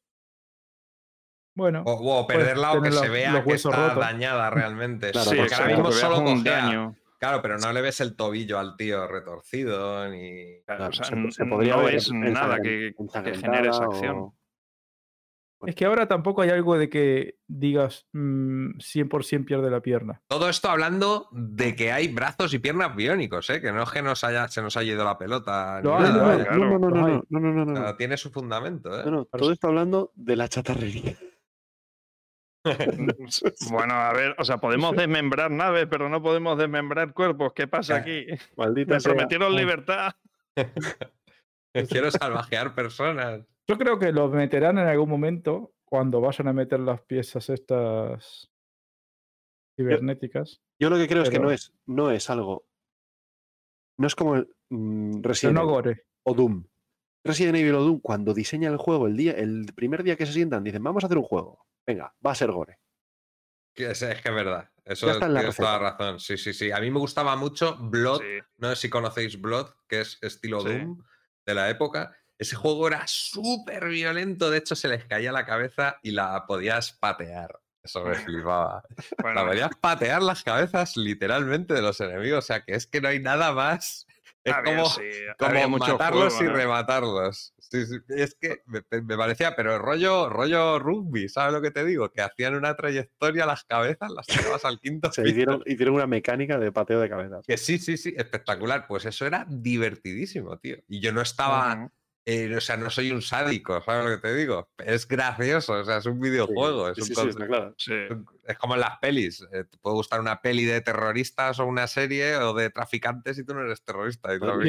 Bueno, 1.56 1.82
O, 1.84 1.92
o 2.20 2.26
Puedes 2.26 2.42
perderla 2.44 2.72
o 2.72 2.82
que 2.82 2.92
se 2.92 3.08
vea 3.08 3.32
los 3.32 3.44
que 3.44 3.54
está 3.54 3.70
rotos. 3.88 3.98
dañada 3.98 4.48
realmente. 4.50 5.10
Claro, 5.12 5.30
sí, 5.30 5.36
porque 5.36 5.54
ahora 5.54 5.66
mismo 5.66 5.90
solo 5.92 6.20
un 6.20 6.44
daño. 6.44 6.96
Claro, 7.18 7.42
pero 7.42 7.58
no 7.58 7.72
le 7.72 7.82
ves 7.82 8.00
el 8.00 8.16
tobillo 8.16 8.58
al 8.58 8.76
tío 8.76 9.06
retorcido 9.06 10.08
ni. 10.08 10.62
Claro, 10.64 10.86
o 10.86 10.92
sea, 10.92 11.04
se- 11.06 11.14
n- 11.14 11.30
se 11.32 11.44
podría 11.44 11.76
no 11.76 11.82
ver 11.84 11.96
es 11.96 12.10
nada 12.12 12.60
que, 12.62 12.94
que 13.24 13.34
genere 13.34 13.68
esa 13.68 13.84
acción. 13.84 14.16
o- 14.16 14.34
es 15.66 15.74
que 15.74 15.84
ahora 15.84 16.08
tampoco 16.08 16.42
hay 16.42 16.50
algo 16.50 16.78
de 16.78 16.88
que 16.88 17.38
digas 17.46 18.06
mm, 18.12 18.78
100% 18.78 19.44
pierde 19.44 19.70
la 19.70 19.80
pierna. 19.80 20.22
Todo 20.28 20.48
esto 20.48 20.70
hablando 20.70 21.28
de 21.32 21.76
que 21.76 21.92
hay 21.92 22.08
brazos 22.08 22.54
y 22.54 22.58
piernas 22.58 22.96
biónicos, 22.96 23.50
¿eh? 23.50 23.60
que 23.60 23.72
no 23.72 23.82
es 23.82 23.90
que 23.90 24.02
nos 24.02 24.24
haya, 24.24 24.48
se 24.48 24.62
nos 24.62 24.76
haya 24.76 24.92
ido 24.92 25.04
la 25.04 25.18
pelota. 25.18 25.80
No, 25.82 26.00
no, 26.00 26.08
no, 26.08 26.78
no, 26.78 26.90
no, 26.90 27.06
hay. 27.06 27.20
no, 27.28 27.40
no, 27.40 27.64
no, 27.64 27.96
tiene 27.96 28.16
su 28.16 28.30
fundamento. 28.30 28.88
¿eh? 28.98 29.02
No, 29.04 29.10
no, 29.10 29.24
Claro, 29.26 29.42
todo 29.42 29.50
sí. 29.50 29.54
está 29.54 29.68
hablando 29.68 30.12
de 30.14 30.36
la 30.36 30.48
chatarrería. 30.48 31.16
Bueno, 33.70 33.94
a 33.94 34.12
ver, 34.12 34.34
o 34.38 34.44
sea, 34.44 34.58
podemos 34.58 34.94
desmembrar 34.94 35.50
naves, 35.50 35.86
pero 35.90 36.08
no 36.08 36.22
podemos 36.22 36.58
desmembrar 36.58 37.12
cuerpos. 37.14 37.52
¿Qué 37.54 37.66
pasa 37.66 37.96
aquí? 37.96 38.26
Maldita 38.56 38.96
Me 38.96 39.00
prometieron 39.00 39.54
libertad. 39.56 40.12
Quiero 41.88 42.10
salvajear 42.10 42.74
personas. 42.74 43.42
Yo 43.68 43.78
creo 43.78 43.98
que 43.98 44.12
lo 44.12 44.28
meterán 44.28 44.78
en 44.78 44.86
algún 44.86 45.08
momento 45.08 45.74
cuando 45.84 46.20
vayan 46.20 46.48
a 46.48 46.52
meter 46.52 46.80
las 46.80 47.02
piezas 47.02 47.48
estas 47.50 48.50
cibernéticas. 49.76 50.60
Yo 50.78 50.90
lo 50.90 50.96
que 50.96 51.08
creo 51.08 51.22
es 51.22 51.30
que 51.30 51.38
no 51.38 51.50
es, 51.50 51.72
no 51.86 52.10
es 52.10 52.30
algo. 52.30 52.66
No 53.98 54.06
es 54.06 54.14
como 54.14 54.36
el, 54.36 54.54
mm, 54.70 55.22
Resident 55.22 55.56
no 55.56 55.62
Evil 55.62 55.72
gore. 55.74 56.06
o 56.24 56.34
Doom. 56.34 56.64
Resident 57.24 57.56
Evil 57.56 57.74
o 57.74 57.82
Doom, 57.82 58.00
cuando 58.00 58.32
diseñan 58.34 58.72
el 58.72 58.78
juego, 58.78 59.06
el 59.06 59.16
día, 59.16 59.32
el 59.32 59.66
primer 59.74 60.02
día 60.02 60.16
que 60.16 60.26
se 60.26 60.32
sientan, 60.32 60.64
dicen, 60.64 60.82
vamos 60.82 61.04
a 61.04 61.06
hacer 61.06 61.18
un 61.18 61.24
juego. 61.24 61.66
Venga, 61.86 62.14
va 62.24 62.32
a 62.32 62.34
ser 62.34 62.50
gore. 62.50 62.78
Es, 63.74 64.02
es 64.02 64.20
que 64.22 64.28
es 64.28 64.34
verdad. 64.34 64.70
Eso 64.84 65.06
Ya 65.06 65.12
está 65.12 65.26
en 65.26 65.34
la 65.34 65.40
tienes 65.40 65.56
toda 65.56 65.78
receta. 65.78 65.90
razón. 65.90 66.20
Sí, 66.20 66.36
sí, 66.36 66.52
sí. 66.52 66.70
A 66.72 66.80
mí 66.80 66.90
me 66.90 66.98
gustaba 66.98 67.36
mucho 67.36 67.76
Blood. 67.78 68.20
Sí. 68.20 68.38
No 68.56 68.68
sé 68.70 68.76
si 68.76 68.90
conocéis 68.90 69.40
Blood, 69.40 69.68
que 69.86 70.00
es 70.00 70.18
estilo 70.22 70.60
Sí. 70.62 70.68
Doom 70.68 71.02
de 71.46 71.54
la 71.54 71.70
época. 71.70 72.16
Ese 72.40 72.56
juego 72.56 72.88
era 72.88 73.02
súper 73.06 73.88
violento, 73.88 74.50
de 74.50 74.56
hecho 74.58 74.74
se 74.74 74.88
les 74.88 75.04
caía 75.04 75.30
la 75.30 75.44
cabeza 75.44 75.98
y 76.02 76.12
la 76.12 76.46
podías 76.46 76.90
patear. 76.92 77.60
Eso 77.82 78.02
me 78.02 78.14
flipaba. 78.14 78.82
La 79.34 79.46
podías 79.46 79.70
patear 79.78 80.22
las 80.22 80.42
cabezas 80.42 80.96
literalmente 80.96 81.74
de 81.74 81.82
los 81.82 82.00
enemigos, 82.00 82.38
o 82.44 82.46
sea 82.46 82.64
que 82.64 82.72
es 82.72 82.86
que 82.86 83.02
no 83.02 83.08
hay 83.08 83.20
nada 83.20 83.52
más. 83.52 84.06
Es 84.42 84.54
había- 84.54 84.74
como, 84.76 84.88
sí, 84.88 85.02
como 85.38 85.78
matarlos 85.78 86.32
juego, 86.34 86.44
y 86.50 86.52
¿no? 86.54 86.56
rematarlos. 86.58 87.52
Sí, 87.58 87.84
sí, 87.84 87.96
Es 88.08 88.34
que 88.40 88.62
me, 88.64 88.82
me 89.02 89.16
parecía, 89.18 89.54
pero 89.54 89.78
rollo, 89.78 90.30
rollo 90.30 90.78
rugby, 90.78 91.28
¿sabes 91.28 91.52
lo 91.52 91.60
que 91.60 91.70
te 91.70 91.84
digo? 91.84 92.10
Que 92.10 92.22
hacían 92.22 92.54
una 92.54 92.74
trayectoria 92.74 93.44
las 93.44 93.64
cabezas, 93.64 94.10
las 94.10 94.26
tirabas 94.26 94.64
al 94.64 94.80
quinto 94.80 95.12
Se 95.12 95.28
hicieron, 95.28 95.62
hicieron 95.66 95.94
una 95.96 96.06
mecánica 96.06 96.58
de 96.58 96.72
pateo 96.72 97.00
de 97.00 97.10
cabezas. 97.10 97.44
Que 97.46 97.58
sí, 97.58 97.78
sí, 97.78 97.98
sí, 97.98 98.14
espectacular. 98.16 98.86
Pues 98.88 99.04
eso 99.04 99.26
era 99.26 99.44
divertidísimo, 99.46 100.58
tío. 100.58 100.78
Y 100.88 101.00
yo 101.00 101.12
no 101.12 101.20
estaba. 101.20 101.90
Eh, 102.26 102.54
o 102.54 102.60
sea, 102.60 102.76
no 102.76 102.90
soy 102.90 103.10
un 103.10 103.22
sádico, 103.22 103.80
¿sabes 103.82 104.04
lo 104.04 104.10
que 104.16 104.28
te 104.28 104.34
digo? 104.34 104.68
Es 104.78 105.08
gracioso, 105.08 105.72
o 105.74 105.84
sea, 105.84 105.96
es 105.98 106.06
un 106.06 106.20
videojuego. 106.20 106.92
Sí, 106.94 107.00
es, 107.00 107.06
sí, 107.06 107.12
un 107.12 107.16
sí, 107.16 107.22
conce- 107.22 107.30
está 107.30 107.46
claro. 107.46 107.74
Sí. 107.78 107.92
es 108.46 108.58
como 108.58 108.74
en 108.74 108.80
las 108.80 108.98
pelis. 108.98 109.40
eh, 109.52 109.64
te 109.64 109.78
puede 109.78 109.94
gustar 109.96 110.20
una 110.20 110.40
peli 110.40 110.64
de 110.64 110.80
terroristas 110.80 111.58
o 111.60 111.66
una 111.66 111.86
serie 111.86 112.36
o 112.36 112.52
de 112.54 112.70
traficantes 112.70 113.38
y 113.38 113.44
tú 113.44 113.54
no 113.54 113.62
eres 113.62 113.82
terrorista 113.84 114.34
y 114.34 114.38
no, 114.38 114.62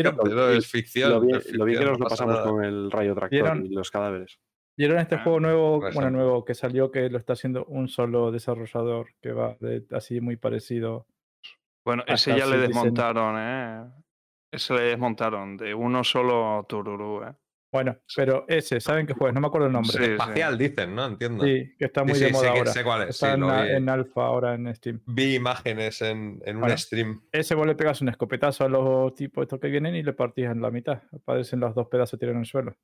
y 0.53 0.57
es 0.57 0.67
ficción. 0.67 1.11
Lo 1.11 1.21
bien, 1.21 1.35
es 1.37 1.53
lo 1.53 1.65
bien 1.65 1.79
que 1.79 1.85
nos 1.85 1.93
no 1.99 2.03
lo 2.03 2.09
pasa 2.09 2.25
pasamos 2.25 2.35
nada. 2.39 2.49
con 2.51 2.63
el 2.63 2.89
rayo 2.91 3.13
tractor 3.15 3.29
¿Vieron? 3.31 3.65
y 3.65 3.69
los 3.69 3.91
cadáveres. 3.91 4.39
¿Vieron 4.77 4.99
este 4.99 5.15
Ah, 5.15 5.23
juego 5.23 5.39
nuevo, 5.41 5.79
por 5.81 5.93
bueno, 5.93 6.09
nuevo 6.11 6.45
que 6.45 6.55
salió 6.55 6.89
que 6.91 7.09
lo 7.09 7.17
está 7.17 7.33
haciendo 7.33 7.65
un 7.65 7.89
solo 7.89 8.31
desarrollador 8.31 9.09
que 9.21 9.33
va 9.33 9.57
de- 9.59 9.85
así 9.91 10.21
muy 10.21 10.37
parecido? 10.37 11.05
Bueno, 11.83 12.03
ese 12.07 12.37
ya 12.37 12.45
le 12.45 12.57
desmontaron, 12.57 13.35
¿eh? 13.37 13.85
Ese 14.51 14.73
le 14.73 14.81
desmontaron 14.81 15.55
de 15.57 15.73
uno 15.73 16.03
solo 16.03 16.65
tururú, 16.67 17.23
¿eh? 17.23 17.33
Bueno, 17.73 17.97
pero 18.13 18.43
ese, 18.49 18.81
¿saben 18.81 19.07
qué 19.07 19.13
juego? 19.13 19.31
No 19.31 19.39
me 19.39 19.47
acuerdo 19.47 19.67
el 19.67 19.71
nombre. 19.73 19.93
Sí, 19.93 20.03
sí. 20.03 20.11
Espacial, 20.11 20.57
dicen, 20.57 20.93
¿no? 20.93 21.05
Entiendo. 21.05 21.45
Sí, 21.45 21.73
que 21.79 21.85
está 21.85 22.03
muy 22.03 22.15
sí, 22.15 22.25
de 22.25 22.31
moda 22.31 22.41
sé, 22.47 22.51
que- 22.51 22.57
ahora. 22.59 22.73
sé 22.73 22.83
cuál 22.83 23.01
es. 23.03 23.09
Está 23.11 23.35
sí, 23.35 23.41
en, 23.77 23.87
alfa 23.89 24.25
ahora 24.25 24.53
en 24.55 24.75
Steam. 24.75 24.99
Vi 25.05 25.35
imágenes 25.35 26.01
en, 26.01 26.41
en 26.45 26.57
un 26.61 26.77
stream. 26.77 27.21
Ese 27.31 27.55
vos 27.55 27.65
le 27.65 27.75
pegas 27.75 28.01
un 28.01 28.09
escopetazo 28.09 28.65
a 28.65 28.67
los 28.69 29.15
tipos 29.15 29.43
estos 29.43 29.57
que 29.61 29.69
vienen 29.69 29.95
y 29.95 30.03
le 30.03 30.11
partís 30.11 30.47
en 30.47 30.61
la 30.61 30.69
mitad. 30.69 31.01
Aparecen 31.13 31.61
los 31.61 31.73
dos 31.73 31.87
pedazos 31.87 32.19
tirados 32.19 32.35
en 32.35 32.41
el 32.41 32.45
suelo. 32.45 32.75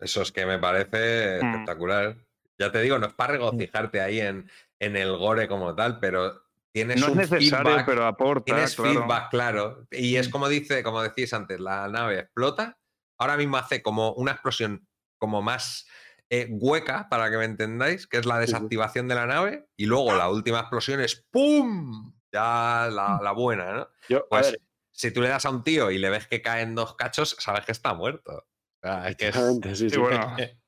Eso 0.00 0.22
es 0.22 0.32
que 0.32 0.44
me 0.46 0.58
parece 0.58 1.38
Mm. 1.40 1.46
espectacular. 1.46 2.16
Ya 2.58 2.72
te 2.72 2.80
digo, 2.82 2.98
no 2.98 3.06
es 3.06 3.14
para 3.14 3.34
regocijarte 3.34 4.00
ahí 4.00 4.18
en, 4.18 4.50
en 4.80 4.96
el 4.96 5.16
gore 5.16 5.46
como 5.46 5.76
tal, 5.76 6.00
pero 6.00 6.42
tienes 6.74 7.00
No 7.00 7.06
es 7.08 7.14
necesario, 7.30 7.70
feedback, 7.70 7.86
pero 7.86 8.04
aporta, 8.06 8.44
tienes 8.44 8.74
claro. 8.74 8.92
feedback 9.00 9.30
claro. 9.30 9.86
Y 9.92 10.16
es 10.16 10.28
Mm. 10.28 10.30
como 10.32 10.48
dice, 10.48 10.82
como 10.82 11.00
decís 11.02 11.32
antes, 11.32 11.60
la 11.60 11.86
nave 11.88 12.18
explota. 12.18 12.78
Ahora 13.18 13.36
mismo 13.36 13.56
hace 13.56 13.80
como 13.80 14.12
una 14.14 14.32
explosión 14.32 14.88
como 15.18 15.40
más 15.40 15.86
eh, 16.30 16.48
hueca, 16.50 17.08
para 17.08 17.30
que 17.30 17.36
me 17.36 17.44
entendáis, 17.44 18.06
que 18.08 18.16
es 18.16 18.26
la 18.26 18.38
desactivación 18.40 19.06
de 19.08 19.14
la 19.14 19.26
nave. 19.26 19.66
Y 19.76 19.86
luego 19.86 20.14
la 20.16 20.28
última 20.30 20.60
explosión 20.60 21.00
es 21.00 21.24
¡pum! 21.30 22.12
Ya 22.32 22.88
la, 22.90 23.20
la 23.22 23.32
buena, 23.32 23.72
¿no? 23.72 23.88
Yo, 24.08 24.18
a 24.18 24.28
Pues 24.30 24.50
ver, 24.50 24.60
si 24.90 25.12
tú 25.12 25.20
le 25.20 25.28
das 25.28 25.44
a 25.46 25.50
un 25.50 25.62
tío 25.62 25.90
y 25.92 25.98
le 25.98 26.10
ves 26.10 26.26
que 26.26 26.42
caen 26.42 26.74
dos 26.74 26.96
cachos, 26.96 27.36
sabes 27.38 27.64
que 27.64 27.72
está 27.72 27.94
muerto. 27.94 28.32
O 28.32 28.46
sea, 28.82 29.08
es 29.08 29.16
que 29.16 29.28
es- 29.28 29.34
sí, 29.62 29.74
Sí, 29.74 29.90
sí. 29.90 29.96
bueno. 29.96 30.34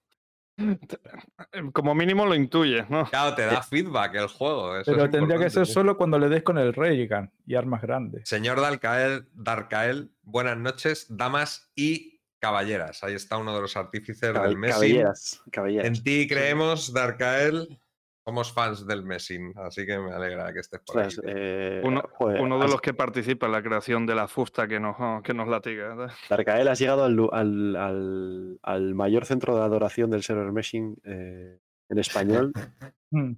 Como 1.72 1.94
mínimo 1.94 2.26
lo 2.26 2.34
intuyes, 2.34 2.88
¿no? 2.90 3.04
Claro, 3.10 3.34
te 3.34 3.42
da 3.46 3.62
feedback 3.62 4.14
el 4.14 4.26
juego. 4.28 4.76
eso 4.76 4.90
Pero 4.90 5.04
es 5.04 5.10
tendría 5.10 5.38
que 5.38 5.50
ser 5.50 5.66
sí. 5.66 5.72
solo 5.72 5.96
cuando 5.96 6.18
le 6.18 6.28
des 6.28 6.42
con 6.42 6.58
el 6.58 6.72
Raygun 6.72 7.30
y 7.46 7.54
armas 7.54 7.82
grandes. 7.82 8.28
Señor 8.28 8.60
Darkael, 8.60 9.28
Darkael, 9.34 10.10
buenas 10.22 10.56
noches, 10.56 11.06
damas 11.10 11.70
y 11.74 12.20
caballeras. 12.38 13.02
Ahí 13.04 13.14
está 13.14 13.36
uno 13.38 13.54
de 13.54 13.60
los 13.62 13.76
artífices 13.76 14.32
Cab- 14.32 14.42
del 14.46 14.56
Messi. 14.56 14.98
En 15.54 16.02
ti 16.02 16.26
creemos, 16.28 16.92
Darkael. 16.92 17.78
Somos 18.26 18.52
fans 18.52 18.84
del 18.88 19.04
Messi, 19.04 19.38
así 19.54 19.86
que 19.86 19.98
me 20.00 20.10
alegra 20.12 20.52
que 20.52 20.58
estés 20.58 20.80
por 20.80 20.96
Ostras, 20.98 21.18
aquí. 21.20 21.28
eh, 21.32 21.80
Uno, 21.84 22.02
joder, 22.12 22.40
uno 22.40 22.58
de 22.58 22.64
has- 22.64 22.72
los 22.72 22.80
que 22.80 22.92
participa 22.92 23.46
en 23.46 23.52
la 23.52 23.62
creación 23.62 24.04
de 24.04 24.16
la 24.16 24.26
fusta 24.26 24.66
que 24.66 24.80
nos, 24.80 24.96
que 25.22 25.32
nos 25.32 25.46
latiga. 25.46 25.94
Darkael, 26.28 26.66
has 26.66 26.80
llegado 26.80 27.04
al, 27.04 27.16
al, 27.32 27.76
al- 27.76 28.58
al 28.62 28.94
mayor 28.96 29.26
centro 29.26 29.54
de 29.56 29.62
adoración 29.62 30.10
del 30.10 30.24
server 30.24 30.50
meshing 30.50 30.96
eh, 31.04 31.60
en 31.88 31.98
español. 32.00 32.52
del 33.12 33.36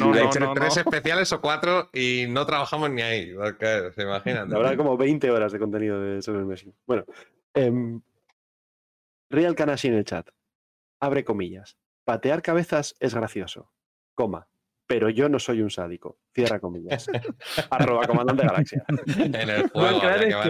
No, 0.00 0.12
no, 0.14 0.30
no, 0.40 0.54
Tres 0.54 0.76
no. 0.76 0.80
especiales 0.80 1.30
o 1.34 1.40
cuatro 1.42 1.90
y 1.92 2.24
no 2.30 2.46
trabajamos 2.46 2.88
ni 2.90 3.02
ahí, 3.02 3.34
se 3.94 4.02
imaginan. 4.02 4.50
Habrá 4.54 4.74
como 4.78 4.96
20 4.96 5.30
horas 5.30 5.52
de 5.52 5.58
contenido 5.58 6.00
de 6.00 6.22
server 6.22 6.46
meshing. 6.46 6.74
Bueno, 6.86 7.04
em, 7.52 8.00
Real 9.28 9.54
Kanashi 9.54 9.88
en 9.88 9.94
el 9.94 10.04
chat. 10.06 10.30
Abre 11.00 11.22
comillas. 11.22 11.76
Patear 12.04 12.40
cabezas 12.40 12.96
es 12.98 13.14
gracioso. 13.14 13.70
Coma. 14.16 14.48
Pero 14.88 15.10
yo 15.10 15.28
no 15.28 15.40
soy 15.40 15.62
un 15.62 15.70
sádico. 15.70 16.20
Cierra 16.32 16.60
comillas. 16.60 17.08
Arroba 17.70 18.06
comandante 18.06 18.44
galaxia. 18.46 18.84
En 19.16 19.34
el 19.34 19.68
juego. 19.68 19.96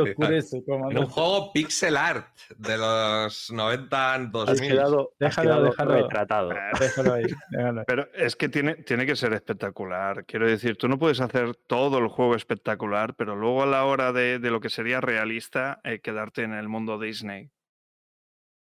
oscurece, 0.03 0.63
En 0.91 0.99
un 0.99 1.07
juego 1.07 1.53
pixel 1.55 1.97
art 1.97 2.37
de 2.59 2.77
los 2.77 3.51
90, 3.51 4.15
Has 4.15 4.31
2000. 4.33 4.71
quedado, 4.71 5.11
has 5.13 5.19
Déjalo, 5.19 5.49
quedado 5.49 5.65
déjalo. 5.65 5.95
retratado. 5.95 6.51
Ah, 6.51 6.71
Déjalo 6.79 7.15
ahí, 7.15 7.25
déjalo 7.51 7.79
ahí. 7.81 7.85
Pero 7.87 8.09
es 8.13 8.37
que 8.37 8.51
tiene, 8.51 8.75
tiene 8.75 9.07
que 9.07 9.17
ser 9.17 9.33
espectacular. 9.33 10.27
Quiero 10.27 10.47
decir, 10.47 10.77
tú 10.77 10.87
no 10.87 10.99
puedes 10.99 11.21
hacer 11.23 11.57
todo 11.67 11.97
el 11.99 12.09
juego 12.09 12.35
espectacular, 12.35 13.15
pero 13.15 13.37
luego 13.37 13.63
a 13.63 13.67
la 13.67 13.87
hora 13.87 14.13
de, 14.13 14.39
de 14.39 14.51
lo 14.51 14.61
que 14.61 14.69
sería 14.69 15.01
realista, 15.01 15.81
eh, 15.83 16.01
quedarte 16.01 16.43
en 16.43 16.53
el 16.53 16.69
mundo 16.69 16.99
Disney. 16.99 17.45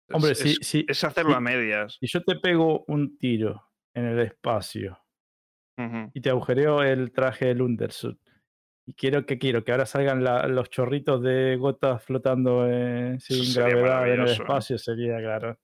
Es- 0.08 0.16
Hombre, 0.16 0.32
es, 0.34 0.38
si, 0.40 0.54
si, 0.62 0.86
es 0.88 1.04
hacerlo 1.04 1.34
a 1.36 1.40
medias. 1.40 1.98
si 2.00 2.06
yo 2.08 2.22
te 2.24 2.36
pego 2.36 2.84
un 2.88 3.18
tiro 3.18 3.72
en 3.94 4.06
el 4.06 4.20
espacio 4.20 5.00
y 6.14 6.22
te 6.22 6.30
agujereo 6.30 6.84
el 6.84 7.12
traje 7.12 7.46
del 7.48 7.62
undersuit 7.62 8.20
y 8.86 8.94
quiero 8.94 9.26
que 9.26 9.38
quiero 9.40 9.64
que 9.64 9.72
ahora 9.72 9.86
salgan 9.86 10.24
la- 10.24 10.48
los 10.48 10.70
chorritos 10.70 11.22
de 11.24 11.56
gotas 11.58 12.04
flotando 12.04 12.68
eh, 12.70 13.18
sin 13.20 13.44
sería 13.46 13.70
gravedad 13.70 14.14
en 14.14 14.22
el 14.22 14.28
¿eh? 14.28 14.32
espacio 14.34 14.78
sería 14.78 15.18
claro. 15.20 15.58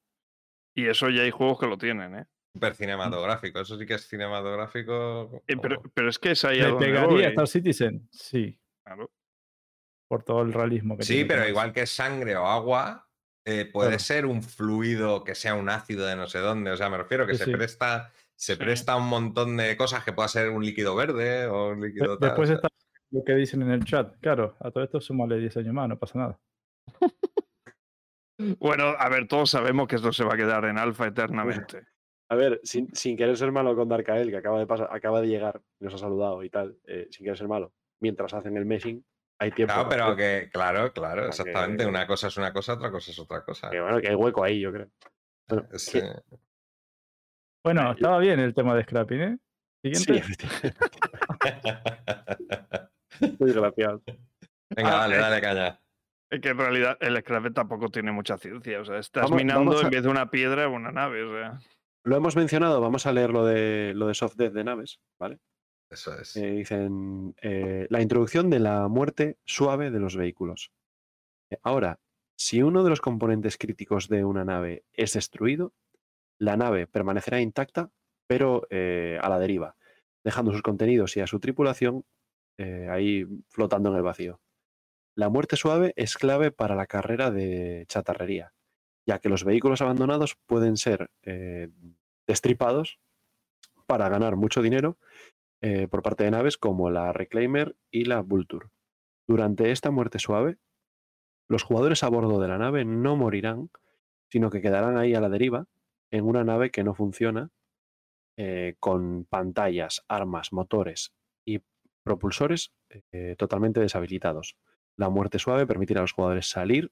Y 0.75 0.87
eso 0.87 1.09
ya 1.09 1.23
hay 1.23 1.31
juegos 1.31 1.59
que 1.59 1.67
lo 1.67 1.77
tienen, 1.77 2.15
¿eh? 2.15 2.25
Súper 2.53 2.73
cinematográfico, 2.75 3.59
eso 3.59 3.77
sí 3.77 3.85
que 3.85 3.95
es 3.95 4.07
cinematográfico. 4.07 5.43
Eh, 5.47 5.57
pero, 5.61 5.81
pero 5.93 6.09
es 6.09 6.17
que 6.17 6.31
es 6.31 6.45
ahí 6.45 6.59
a 6.61 6.65
¿Me 6.65 6.69
donde 6.71 6.85
pegaría 6.85 7.07
voy. 7.09 7.23
Star 7.23 7.47
Citizen? 7.47 8.07
Sí, 8.11 8.59
Claro. 8.85 9.11
por 10.07 10.23
todo 10.23 10.41
el 10.41 10.53
realismo 10.53 10.97
que 10.97 11.03
Sí, 11.03 11.13
tiene 11.15 11.27
pero 11.27 11.47
igual 11.47 11.71
que 11.73 11.85
sangre 11.85 12.35
o 12.35 12.45
agua, 12.45 13.08
eh, 13.49 13.65
puede 13.65 13.89
Claro. 13.89 14.03
ser 14.03 14.25
un 14.25 14.43
fluido 14.43 15.23
que 15.23 15.33
sea 15.35 15.55
un 15.55 15.69
ácido 15.69 16.05
de 16.05 16.15
no 16.15 16.27
sé 16.27 16.39
dónde. 16.39 16.71
O 16.71 16.77
sea, 16.77 16.89
me 16.89 16.97
refiero 16.97 17.25
que 17.25 17.33
Sí, 17.33 17.39
se 17.39 17.45
sí. 17.45 17.51
presta. 17.51 18.11
Se 18.35 18.53
Sí. 18.53 18.59
presta 18.59 18.93
a 18.93 18.95
un 18.97 19.07
montón 19.09 19.57
de 19.57 19.75
cosas 19.75 20.03
que 20.03 20.13
pueda 20.13 20.27
ser 20.27 20.49
un 20.49 20.63
líquido 20.63 20.95
verde 20.95 21.45
o 21.47 21.69
un 21.71 21.81
De- 21.81 21.87
líquido 21.87 22.17
tal, 22.17 22.29
Después 22.29 22.49
está 22.51 22.67
lo 23.11 23.23
que 23.23 23.33
dicen 23.33 23.61
en 23.63 23.71
el 23.71 23.83
chat. 23.83 24.15
Claro, 24.21 24.55
a 24.59 24.69
todo 24.71 24.83
esto 24.83 25.01
súmale 25.01 25.37
10 25.39 25.57
años 25.57 25.73
más, 25.73 25.89
no 25.89 25.97
pasa 25.99 26.19
nada. 26.19 26.39
Bueno, 28.59 28.95
a 28.97 29.09
ver, 29.09 29.27
todos 29.27 29.49
sabemos 29.49 29.87
que 29.87 29.97
esto 29.97 30.13
se 30.13 30.23
va 30.23 30.35
a 30.35 30.37
quedar 30.37 30.63
en 30.65 30.77
alfa 30.77 31.07
eternamente. 31.07 31.83
A 32.29 32.35
ver, 32.35 32.61
sin, 32.63 32.87
sin 32.95 33.17
querer 33.17 33.35
ser 33.35 33.51
malo 33.51 33.75
con 33.75 33.89
Darkael, 33.89 34.29
que 34.29 34.37
acaba 34.37 34.59
de, 34.59 34.67
pasar, 34.67 34.87
acaba 34.91 35.19
de 35.19 35.27
llegar, 35.27 35.61
nos 35.79 35.93
ha 35.95 35.97
saludado 35.97 36.41
y 36.43 36.49
tal, 36.49 36.77
eh, 36.85 37.07
sin 37.11 37.25
querer 37.25 37.37
ser 37.37 37.47
malo, 37.49 37.73
mientras 37.99 38.33
hacen 38.33 38.55
el 38.55 38.65
meshing, 38.65 39.03
hay 39.39 39.51
tiempo. 39.51 39.73
Claro, 39.73 39.89
pero 39.89 40.15
que, 40.15 40.49
claro, 40.51 40.91
claro, 40.93 41.27
exactamente. 41.27 41.85
Una 41.85 42.05
cosa 42.05 42.27
es 42.27 42.37
una 42.37 42.51
cosa, 42.53 42.73
otra 42.73 42.91
cosa 42.91 43.11
es 43.11 43.19
otra 43.19 43.43
cosa. 43.43 43.69
que 43.69 43.79
bueno, 43.81 43.99
que 44.01 44.09
hay 44.09 44.15
hueco 44.15 44.43
ahí, 44.43 44.59
yo 44.59 44.71
creo. 44.71 44.89
Bueno, 45.47 45.67
que- 45.69 45.97
eh, 45.99 46.21
Bueno, 47.63 47.91
estaba 47.91 48.19
bien 48.19 48.39
el 48.39 48.53
tema 48.53 48.75
de 48.75 48.83
scrapping, 48.83 49.19
¿eh? 49.21 49.37
sí, 49.83 49.95
Siguiente. 49.95 50.17
efectivamente. 50.45 50.77
Muy 53.39 53.51
gracioso. 53.53 54.03
Venga, 54.75 54.89
Ah, 54.95 54.99
dale, 55.01 55.15
eh. 55.15 55.19
dale 55.19 55.41
caña. 55.41 55.79
Es 56.31 56.41
que 56.41 56.49
en 56.49 56.57
realidad 56.59 56.95
el 57.01 57.17
Scrapper 57.21 57.53
tampoco 57.53 57.89
tiene 57.89 58.11
mucha 58.11 58.37
ciencia. 58.37 58.79
O 58.81 58.85
sea, 58.85 58.99
estás 58.99 59.23
Vamos- 59.23 59.37
minando 59.37 59.65
vamos 59.71 59.81
a- 59.83 59.85
en 59.87 59.91
vez 59.91 60.03
de 60.03 60.09
una 60.09 60.29
piedra 60.29 60.67
una 60.67 60.91
nave. 60.91 61.23
O 61.23 61.33
sea. 61.35 61.59
Lo 62.05 62.15
hemos 62.15 62.35
mencionado, 62.35 62.79
vamos 62.79 63.07
a 63.07 63.11
leer 63.11 63.31
lo 63.31 63.45
de, 63.45 63.93
lo 63.95 64.05
de 64.07 64.13
Soft 64.13 64.35
Death 64.35 64.53
de 64.53 64.63
naves, 64.63 64.99
¿vale? 65.19 65.39
Eso 65.89 66.19
es. 66.19 66.33
Dicen 66.35 67.35
eh, 67.41 67.87
la 67.89 68.01
introducción 68.01 68.49
de 68.49 68.59
la 68.59 68.87
muerte 68.87 69.37
suave 69.45 69.89
de 69.89 69.99
los 69.99 70.15
vehículos. 70.15 70.71
Eh, 71.49 71.57
Ahora, 71.63 71.99
si 72.35 72.61
uno 72.61 72.83
de 72.83 72.91
los 72.91 73.01
componentes 73.01 73.57
críticos 73.57 74.07
de 74.07 74.23
una 74.23 74.45
nave 74.45 74.85
es 74.93 75.13
destruido, 75.13 75.73
la 76.37 76.55
nave 76.55 76.87
permanecerá 76.87 77.41
intacta, 77.41 77.91
pero 78.27 78.67
eh, 78.69 79.19
a 79.21 79.29
la 79.29 79.39
deriva, 79.39 79.75
dejando 80.23 80.51
sus 80.51 80.61
contenidos 80.61 81.17
y 81.17 81.21
a 81.21 81.27
su 81.27 81.39
tripulación 81.39 82.05
ahí 82.91 83.25
flotando 83.47 83.89
en 83.89 83.95
el 83.95 84.01
vacío. 84.01 84.41
La 85.15 85.29
muerte 85.29 85.55
suave 85.55 85.93
es 85.95 86.17
clave 86.17 86.51
para 86.51 86.75
la 86.75 86.87
carrera 86.87 87.31
de 87.31 87.85
chatarrería, 87.87 88.53
ya 89.07 89.19
que 89.19 89.29
los 89.29 89.45
vehículos 89.45 89.81
abandonados 89.81 90.35
pueden 90.45 90.75
ser 90.75 91.09
destripados 92.27 92.99
para 93.85 94.09
ganar 94.09 94.35
mucho 94.35 94.61
dinero 94.61 94.97
eh, 95.61 95.87
por 95.87 96.01
parte 96.01 96.23
de 96.23 96.31
naves 96.31 96.57
como 96.57 96.89
la 96.89 97.13
Reclaimer 97.13 97.75
y 97.91 98.05
la 98.05 98.21
Vulture. 98.21 98.69
Durante 99.27 99.71
esta 99.71 99.91
muerte 99.91 100.19
suave, 100.19 100.57
los 101.47 101.63
jugadores 101.63 102.03
a 102.03 102.09
bordo 102.09 102.39
de 102.39 102.47
la 102.47 102.57
nave 102.57 102.85
no 102.85 103.15
morirán 103.15 103.69
sino 104.31 104.51
que 104.51 104.61
quedarán 104.61 104.95
ahí 104.95 105.15
a 105.15 105.21
la 105.21 105.29
deriva 105.29 105.65
en 106.11 106.25
una 106.25 106.43
nave 106.43 106.69
que 106.69 106.83
no 106.83 106.93
funciona, 106.93 107.49
eh, 108.37 108.75
con 108.79 109.25
pantallas, 109.25 110.05
armas, 110.07 110.53
motores 110.53 111.13
y 111.45 111.61
propulsores 112.03 112.71
eh, 113.11 113.35
totalmente 113.39 113.79
deshabilitados. 113.79 114.55
La 114.97 115.09
muerte 115.09 115.39
suave 115.39 115.65
permitirá 115.65 116.01
a 116.01 116.03
los 116.03 116.13
jugadores 116.13 116.47
salir 116.47 116.91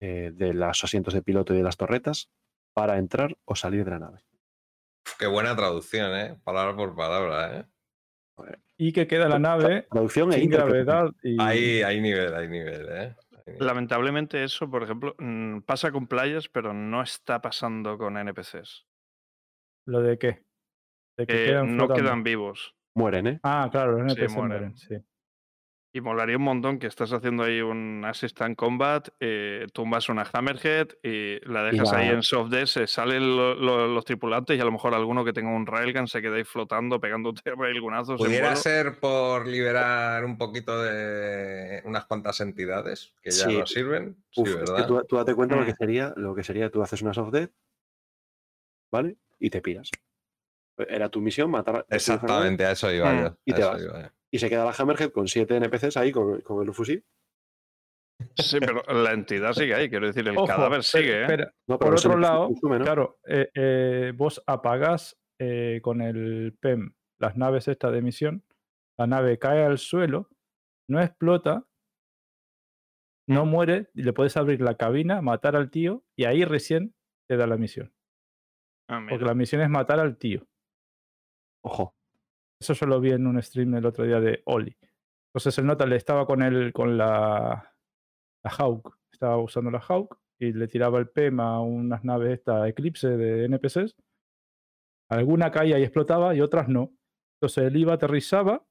de 0.00 0.54
los 0.54 0.84
asientos 0.84 1.12
de 1.12 1.22
piloto 1.22 1.54
y 1.54 1.56
de 1.56 1.64
las 1.64 1.76
torretas 1.76 2.30
para 2.72 2.98
entrar 2.98 3.36
o 3.44 3.56
salir 3.56 3.84
de 3.84 3.90
la 3.90 3.98
nave. 3.98 4.28
Qué 5.18 5.26
buena 5.26 5.56
traducción, 5.56 6.16
¿eh? 6.16 6.38
Palabra 6.44 6.76
por 6.76 6.94
palabra, 6.94 7.58
¿eh? 7.58 7.64
Y 8.76 8.92
que 8.92 9.06
queda 9.06 9.28
la 9.28 9.38
nave 9.38 9.86
Traducción 9.90 10.30
e 10.30 10.34
sin 10.34 10.44
interpretación. 10.44 10.84
gravedad 10.86 11.14
y 11.22 11.36
Ahí 11.40 11.82
hay 11.82 12.00
nivel, 12.00 12.34
hay 12.34 12.48
nivel, 12.48 12.86
¿eh? 12.90 13.16
Lamentablemente 13.58 14.44
eso, 14.44 14.70
por 14.70 14.82
ejemplo, 14.82 15.14
mm, 15.18 15.60
pasa 15.60 15.90
con 15.90 16.06
playas, 16.06 16.48
pero 16.48 16.74
no 16.74 17.02
está 17.02 17.40
pasando 17.40 17.96
con 17.98 18.16
NPCs. 18.16 18.86
lo 19.86 20.00
de 20.02 20.18
qué. 20.18 20.42
De 21.16 21.26
que 21.26 21.46
quedan 21.46 21.76
no 21.76 21.88
quedan 21.88 22.22
vivos. 22.22 22.74
Mueren, 22.94 23.26
¿eh? 23.26 23.40
Ah, 23.42 23.68
claro, 23.72 23.92
los 24.02 24.12
Sí, 24.12 24.20
NPC 24.20 24.34
mueren. 24.34 24.48
mueren, 24.58 24.76
sí. 24.76 24.96
Y 25.90 26.02
molaría 26.02 26.36
un 26.36 26.42
montón 26.42 26.78
que 26.78 26.86
estás 26.86 27.12
haciendo 27.14 27.44
ahí 27.44 27.62
un 27.62 28.04
Assistant 28.04 28.54
Combat, 28.56 29.08
eh, 29.20 29.66
tumbas 29.72 30.10
una 30.10 30.22
Hammerhead 30.30 30.88
y 31.02 31.40
la 31.50 31.62
dejas 31.62 31.92
ahí 31.94 32.08
en 32.08 32.22
soft 32.22 32.50
desk, 32.50 32.74
se 32.74 32.86
salen 32.86 33.34
lo- 33.34 33.54
lo- 33.54 33.88
los 33.88 34.04
tripulantes 34.04 34.56
y 34.58 34.60
a 34.60 34.64
lo 34.66 34.70
mejor 34.72 34.94
alguno 34.94 35.24
que 35.24 35.32
tenga 35.32 35.48
un 35.50 35.66
railgun 35.66 36.06
se 36.06 36.20
queda 36.20 36.36
ahí 36.36 36.44
flotando, 36.44 37.00
pegándote 37.00 37.40
railgunazos. 37.56 38.18
Pudiera 38.20 38.54
ser 38.54 39.00
por 39.00 39.46
liberar 39.46 40.26
un 40.26 40.36
poquito 40.36 40.82
de 40.82 41.80
unas 41.86 42.04
cuantas 42.04 42.38
entidades 42.40 43.14
que 43.22 43.30
ya 43.30 43.46
Sí. 43.48 43.58
no 43.58 43.66
sirven. 43.66 44.16
Sí, 44.30 44.42
Uf, 44.42 44.48
es 44.48 44.54
que 44.54 44.60
¿verdad? 44.60 44.86
tú, 44.86 45.02
tú 45.08 45.16
date 45.16 45.34
cuenta 45.34 45.56
lo 45.56 45.64
que 45.64 45.72
Mm. 45.72 45.76
sería, 45.76 46.12
lo 46.16 46.34
que 46.34 46.44
sería, 46.44 46.70
tú 46.70 46.82
haces 46.82 47.00
una 47.00 47.14
soft 47.14 47.32
dead, 47.32 47.48
¿vale? 48.92 49.16
Y 49.38 49.48
te 49.48 49.62
piras. 49.62 49.90
Era 50.76 51.08
tu 51.08 51.22
misión 51.22 51.50
matar 51.50 51.74
nave, 51.76 51.86
Exactamente, 51.88 52.64
a 52.66 52.72
eso 52.72 52.92
iba 52.92 53.10
Mm. 53.12 53.20
yo. 53.22 53.36
Y 53.46 53.52
a 53.52 53.56
te 53.56 53.64
vas. 53.64 53.82
iba 53.82 54.02
yo. 54.02 54.08
Y 54.32 54.38
se 54.38 54.48
queda 54.48 54.64
la 54.64 54.74
Hammerhead 54.76 55.10
con 55.10 55.26
siete 55.26 55.56
NPCs 55.56 55.96
ahí 55.96 56.12
con, 56.12 56.40
con 56.42 56.66
el 56.66 56.74
fusil. 56.74 57.04
Sí, 58.36 58.58
pero 58.60 58.82
la 58.92 59.12
entidad 59.12 59.52
sigue 59.52 59.74
ahí, 59.74 59.88
quiero 59.88 60.06
decir, 60.06 60.26
el 60.26 60.36
Ojo, 60.36 60.46
cadáver 60.46 60.82
sigue, 60.82 61.20
¿eh? 61.20 61.22
espera, 61.22 61.54
No, 61.68 61.78
Por 61.78 61.94
otro 61.94 62.18
lado, 62.18 62.46
consume, 62.46 62.78
¿no? 62.78 62.84
claro, 62.84 63.20
eh, 63.24 63.48
eh, 63.54 64.12
vos 64.14 64.42
apagás 64.46 65.16
eh, 65.40 65.80
con 65.82 66.00
el 66.02 66.56
PEM 66.60 66.94
las 67.20 67.36
naves 67.36 67.68
estas 67.68 67.92
de 67.92 68.02
misión, 68.02 68.44
la 68.98 69.06
nave 69.06 69.38
cae 69.38 69.64
al 69.64 69.78
suelo, 69.78 70.30
no 70.88 71.00
explota, 71.00 71.66
no 73.28 73.44
muere, 73.44 73.90
y 73.94 74.02
le 74.02 74.12
puedes 74.12 74.36
abrir 74.36 74.60
la 74.60 74.76
cabina, 74.76 75.20
matar 75.20 75.54
al 75.54 75.70
tío, 75.70 76.04
y 76.16 76.24
ahí 76.24 76.44
recién 76.44 76.94
te 77.28 77.36
da 77.36 77.46
la 77.46 77.56
misión. 77.56 77.92
Ah. 78.88 79.04
Porque 79.08 79.24
la 79.24 79.34
misión 79.34 79.60
es 79.62 79.68
matar 79.68 80.00
al 80.00 80.16
tío. 80.16 80.46
Ojo. 81.62 81.97
Eso 82.60 82.74
yo 82.74 82.86
lo 82.86 83.00
vi 83.00 83.12
en 83.12 83.26
un 83.26 83.40
stream 83.42 83.74
el 83.74 83.86
otro 83.86 84.04
día 84.04 84.20
de 84.20 84.42
Oli. 84.46 84.76
Entonces 85.28 85.58
el 85.58 85.66
nota 85.66 85.86
le 85.86 85.96
estaba 85.96 86.26
con 86.26 86.42
el, 86.42 86.72
con 86.72 86.98
la, 86.98 87.74
la 88.42 88.50
Hawk, 88.50 88.98
estaba 89.12 89.36
usando 89.38 89.70
la 89.70 89.80
Hawk 89.80 90.18
y 90.38 90.52
le 90.52 90.66
tiraba 90.68 90.98
el 90.98 91.08
PEM 91.08 91.40
a 91.40 91.60
unas 91.60 92.04
naves 92.04 92.32
esta 92.32 92.68
Eclipse 92.68 93.08
de 93.08 93.44
NPCs. 93.44 93.96
Alguna 95.10 95.50
caía 95.50 95.78
y 95.78 95.82
explotaba 95.82 96.34
y 96.34 96.40
otras 96.40 96.68
no. 96.68 96.92
Entonces 97.36 97.64
él 97.64 97.76
iba, 97.76 97.94
aterrizaba, 97.94 98.66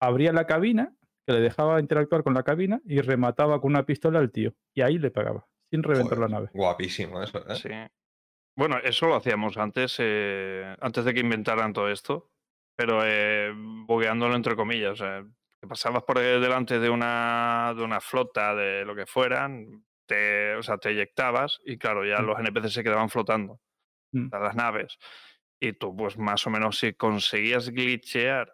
abría 0.00 0.32
la 0.32 0.46
cabina, 0.46 0.96
que 1.26 1.32
le 1.32 1.40
dejaba 1.40 1.80
interactuar 1.80 2.24
con 2.24 2.34
la 2.34 2.42
cabina 2.42 2.80
y 2.84 3.00
remataba 3.00 3.60
con 3.60 3.70
una 3.70 3.86
pistola 3.86 4.18
al 4.18 4.32
tío. 4.32 4.54
Y 4.74 4.82
ahí 4.82 4.98
le 4.98 5.10
pagaba, 5.10 5.46
sin 5.70 5.82
reventar 5.82 6.18
Joder, 6.18 6.30
la 6.30 6.38
nave. 6.38 6.50
Guapísimo 6.52 7.22
eso, 7.22 7.38
¿eh? 7.48 7.54
Sí. 7.54 7.68
Bueno, 8.56 8.78
eso 8.82 9.06
lo 9.06 9.14
hacíamos 9.14 9.56
antes, 9.56 9.96
eh, 9.98 10.76
antes 10.80 11.04
de 11.04 11.14
que 11.14 11.20
inventaran 11.20 11.72
todo 11.72 11.88
esto, 11.88 12.31
pero 12.86 13.02
eh, 13.04 13.52
bugueándolo 13.54 14.34
entre 14.34 14.56
comillas. 14.56 14.92
O 14.92 14.96
sea, 14.96 15.24
que 15.60 15.68
pasabas 15.68 16.02
por 16.02 16.18
delante 16.18 16.80
de 16.80 16.90
una, 16.90 17.72
de 17.76 17.84
una 17.84 18.00
flota, 18.00 18.54
de 18.56 18.84
lo 18.84 18.96
que 18.96 19.06
fueran, 19.06 19.84
te, 20.06 20.56
o 20.56 20.62
sea, 20.62 20.78
te 20.78 20.90
eyectabas 20.90 21.58
y 21.64 21.78
claro, 21.78 22.04
ya 22.04 22.18
Mm. 22.20 22.26
los 22.26 22.38
NPC 22.40 22.68
se 22.68 22.82
quedaban 22.82 23.08
flotando, 23.08 23.60
Mm. 24.12 24.28
las 24.32 24.56
naves. 24.56 24.98
Y 25.60 25.74
tú, 25.74 25.94
pues 25.96 26.18
más 26.18 26.44
o 26.46 26.50
menos, 26.50 26.78
si 26.78 26.92
conseguías 26.94 27.70
glitchear, 27.70 28.52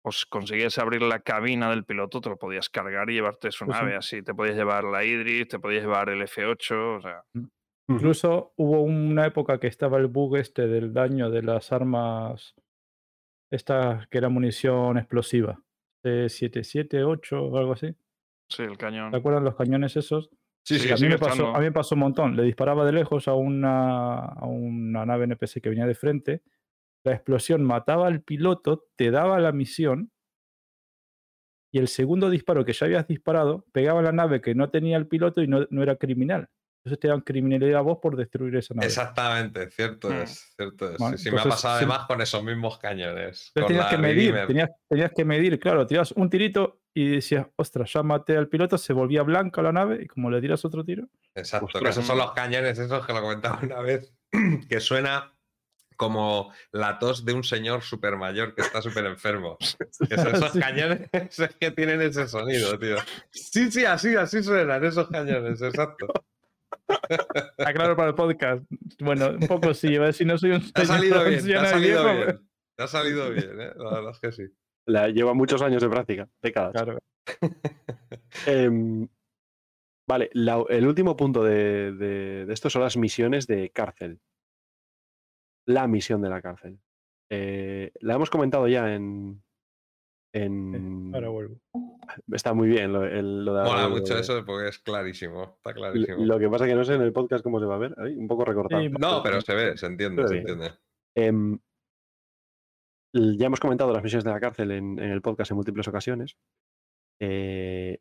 pues 0.00 0.24
conseguías 0.26 0.78
abrir 0.78 1.02
la 1.02 1.18
cabina 1.18 1.68
del 1.70 1.84
piloto, 1.84 2.20
te 2.20 2.28
lo 2.30 2.36
podías 2.38 2.68
cargar 2.68 3.10
y 3.10 3.14
llevarte 3.14 3.50
su 3.50 3.64
sí. 3.64 3.70
nave. 3.72 3.96
Así 3.96 4.22
te 4.22 4.32
podías 4.34 4.56
llevar 4.56 4.84
la 4.84 5.04
Idris, 5.04 5.48
te 5.48 5.58
podías 5.58 5.82
llevar 5.82 6.08
el 6.10 6.22
F8, 6.22 6.96
o 6.98 7.00
sea. 7.02 7.22
Incluso 7.88 8.52
hubo 8.56 8.82
una 8.82 9.26
época 9.26 9.58
que 9.58 9.66
estaba 9.66 9.98
el 9.98 10.06
bug 10.06 10.36
este 10.36 10.66
del 10.68 10.92
daño 10.92 11.30
de 11.30 11.42
las 11.42 11.72
armas, 11.72 12.54
estas 13.50 14.06
que 14.08 14.18
era 14.18 14.28
munición 14.28 14.98
explosiva, 14.98 15.62
C77, 16.02 17.04
8 17.06 17.42
o 17.42 17.58
algo 17.58 17.72
así. 17.72 17.94
Sí, 18.48 18.62
el 18.62 18.78
cañón. 18.78 19.10
¿Te 19.10 19.18
acuerdan 19.18 19.44
los 19.44 19.56
cañones 19.56 19.96
esos? 19.96 20.30
Sí, 20.64 20.78
Sí, 20.78 20.92
a, 20.92 20.96
mí 20.96 21.08
me 21.08 21.18
pasó, 21.18 21.48
a 21.48 21.58
mí 21.58 21.64
me 21.64 21.72
pasó 21.72 21.94
un 21.94 22.00
montón. 22.00 22.36
Le 22.36 22.42
disparaba 22.42 22.84
de 22.84 22.92
lejos 22.92 23.26
a 23.28 23.34
una, 23.34 24.18
a 24.18 24.44
una 24.44 25.06
nave 25.06 25.24
NPC 25.24 25.62
que 25.62 25.70
venía 25.70 25.86
de 25.86 25.94
frente. 25.94 26.42
La 27.04 27.12
explosión 27.12 27.62
mataba 27.62 28.06
al 28.06 28.22
piloto, 28.22 28.86
te 28.96 29.10
daba 29.10 29.38
la 29.38 29.52
misión. 29.52 30.10
Y 31.70 31.78
el 31.78 31.88
segundo 31.88 32.28
disparo 32.30 32.64
que 32.64 32.72
ya 32.72 32.86
habías 32.86 33.06
disparado 33.06 33.66
pegaba 33.72 34.00
a 34.00 34.02
la 34.02 34.12
nave 34.12 34.40
que 34.40 34.54
no 34.54 34.70
tenía 34.70 34.96
el 34.96 35.06
piloto 35.06 35.42
y 35.42 35.48
no, 35.48 35.66
no 35.70 35.82
era 35.82 35.96
criminal. 35.96 36.48
Entonces 36.88 37.00
te 37.00 37.08
dan 37.08 37.20
criminalidad 37.20 37.78
a 37.80 37.82
vos 37.82 37.98
por 38.00 38.16
destruir 38.16 38.56
esa 38.56 38.74
nave. 38.74 38.86
Exactamente, 38.86 39.70
cierto 39.70 40.08
Mm. 40.10 40.12
es, 40.22 40.52
cierto 40.56 40.90
es. 40.92 40.98
Vale, 40.98 41.18
Sí, 41.18 41.30
me 41.30 41.40
ha 41.40 41.44
pasado 41.44 41.78
sí. 41.78 41.84
además 41.84 42.06
con 42.06 42.20
esos 42.22 42.42
mismos 42.42 42.78
cañones. 42.78 43.52
Entonces 43.54 43.54
con 43.54 43.66
tenías 43.68 43.84
la 43.84 43.90
que 43.90 43.98
medir, 43.98 44.34
tenías, 44.46 44.70
tenías 44.88 45.12
que 45.14 45.24
medir, 45.24 45.58
claro, 45.60 45.86
tiras 45.86 46.12
un 46.12 46.30
tirito 46.30 46.80
y 46.94 47.08
decías, 47.10 47.46
ostras, 47.56 47.92
ya 47.92 48.02
maté 48.02 48.36
al 48.36 48.48
piloto, 48.48 48.78
se 48.78 48.92
volvía 48.92 49.22
blanca 49.22 49.60
la 49.62 49.72
nave 49.72 50.00
y 50.02 50.06
como 50.06 50.30
le 50.30 50.40
tiras 50.40 50.64
otro 50.64 50.84
tiro, 50.84 51.06
Exacto, 51.34 51.78
que 51.80 51.88
esos 51.88 52.04
son 52.06 52.18
los 52.18 52.32
cañones 52.32 52.78
esos 52.78 53.06
que 53.06 53.12
lo 53.12 53.20
comentaba 53.20 53.60
una 53.62 53.80
vez, 53.80 54.12
que 54.68 54.80
suena 54.80 55.32
como 55.96 56.52
la 56.70 57.00
tos 57.00 57.24
de 57.24 57.32
un 57.32 57.42
señor 57.42 57.82
súper 57.82 58.16
mayor 58.16 58.54
que 58.54 58.62
está 58.62 58.80
súper 58.80 59.04
enfermo. 59.06 59.56
Esos 60.10 60.52
Sí. 60.52 60.60
cañones 60.60 61.08
es 61.12 61.56
que 61.58 61.72
tienen 61.72 62.00
ese 62.02 62.28
sonido, 62.28 62.78
tío. 62.78 62.96
Sí, 63.32 63.68
sí, 63.72 63.84
así, 63.84 64.14
así 64.14 64.40
suenan 64.44 64.84
esos 64.84 65.08
cañones, 65.08 65.60
exacto. 65.60 66.06
aclaro 67.58 67.96
para 67.96 68.10
el 68.10 68.14
podcast. 68.14 68.64
Bueno, 69.00 69.30
un 69.30 69.46
poco 69.46 69.74
sí, 69.74 69.96
a 69.96 70.02
decir, 70.02 70.26
no 70.26 70.36
soy 70.38 70.52
un 70.52 70.72
Te 70.72 70.82
ha 70.82 70.84
salido 70.86 71.24
bien, 71.24 71.44
te 71.46 71.54
ha 71.54 71.60
anciano 71.60 71.66
y 71.66 71.70
salido 71.70 72.04
viejo, 72.04 72.26
bien. 72.26 72.48
Te 72.76 72.82
ha 72.84 72.86
salido 72.86 73.30
bien, 73.30 73.60
¿eh? 73.60 73.72
La 73.76 73.90
verdad 73.90 74.10
es 74.12 74.20
que 74.20 74.32
sí. 74.32 74.42
La, 74.86 75.08
lleva 75.08 75.34
muchos 75.34 75.60
años 75.62 75.82
de 75.82 75.88
práctica, 75.88 76.28
décadas. 76.42 76.72
Claro. 76.72 76.98
Em, 78.46 79.08
vale, 80.08 80.30
la- 80.32 80.64
el 80.68 80.86
último 80.86 81.16
punto 81.16 81.42
de, 81.44 81.92
de, 81.92 82.46
de 82.46 82.52
esto 82.54 82.70
son 82.70 82.82
las 82.82 82.96
misiones 82.96 83.46
de 83.46 83.70
cárcel. 83.70 84.20
La 85.66 85.86
misión 85.86 86.22
de 86.22 86.30
la 86.30 86.40
cárcel. 86.40 86.78
Eh, 87.30 87.92
la 88.00 88.14
hemos 88.14 88.30
comentado 88.30 88.68
ya 88.68 88.94
en. 88.94 89.42
En 90.32 91.10
Ahora 91.14 91.28
vuelvo. 91.28 91.60
está 92.32 92.52
muy 92.54 92.68
bien 92.68 92.92
lo, 92.92 93.04
el- 93.04 93.44
lo 93.44 93.54
de 93.54 93.64
Mola 93.64 93.82
lo 93.84 93.90
mucho 93.90 94.14
de- 94.14 94.20
eso 94.20 94.44
porque 94.44 94.68
es 94.68 94.78
clarísimo, 94.78 95.54
está 95.56 95.70
Lo, 95.70 95.76
clarísimo. 95.76 96.24
lo 96.24 96.38
que 96.38 96.48
pasa 96.48 96.66
que 96.66 96.74
no 96.74 96.84
sé 96.84 96.94
en 96.94 97.02
el 97.02 97.12
podcast 97.12 97.42
cómo 97.42 97.58
se 97.60 97.66
va 97.66 97.76
a 97.76 97.78
ver. 97.78 97.94
Un 97.98 98.28
poco 98.28 98.44
recortado. 98.44 98.82
Sí, 98.82 98.88
No, 98.90 99.22
pero 99.22 99.40
se 99.40 99.54
ve, 99.54 99.76
se 99.76 99.86
entiende, 99.86 100.16
Pero 100.16 100.28
se 100.28 100.34
bien. 100.34 100.48
entiende. 100.48 100.74
Em, 101.16 101.58
ya 103.14 103.46
hemos 103.46 103.60
comentado 103.60 103.92
las 103.92 104.02
misiones 104.02 104.24
de 104.24 104.30
la 104.30 104.40
cárcel 104.40 104.70
en, 104.70 104.98
en 104.98 105.10
el 105.10 105.22
podcast 105.22 105.50
en 105.50 105.56
múltiples 105.56 105.88
ocasiones. 105.88 106.36
Eh, 107.20 107.98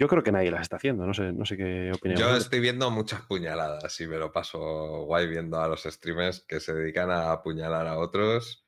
yo 0.00 0.06
creo 0.08 0.22
que 0.22 0.32
nadie 0.32 0.50
las 0.50 0.62
está 0.62 0.76
haciendo. 0.76 1.06
No 1.06 1.12
sé, 1.14 1.32
no 1.32 1.44
sé 1.44 1.56
qué 1.56 1.92
opinión. 1.94 2.20
Yo 2.20 2.36
estoy 2.36 2.60
viendo 2.60 2.90
muchas 2.90 3.22
puñaladas 3.22 4.00
y 4.00 4.06
me 4.06 4.16
lo 4.18 4.32
paso 4.32 5.04
guay 5.06 5.26
viendo 5.28 5.60
a 5.60 5.68
los 5.68 5.82
streamers 5.82 6.44
que 6.46 6.60
se 6.60 6.72
dedican 6.74 7.10
a 7.10 7.32
apuñalar 7.32 7.86
a 7.86 7.98
otros. 7.98 8.66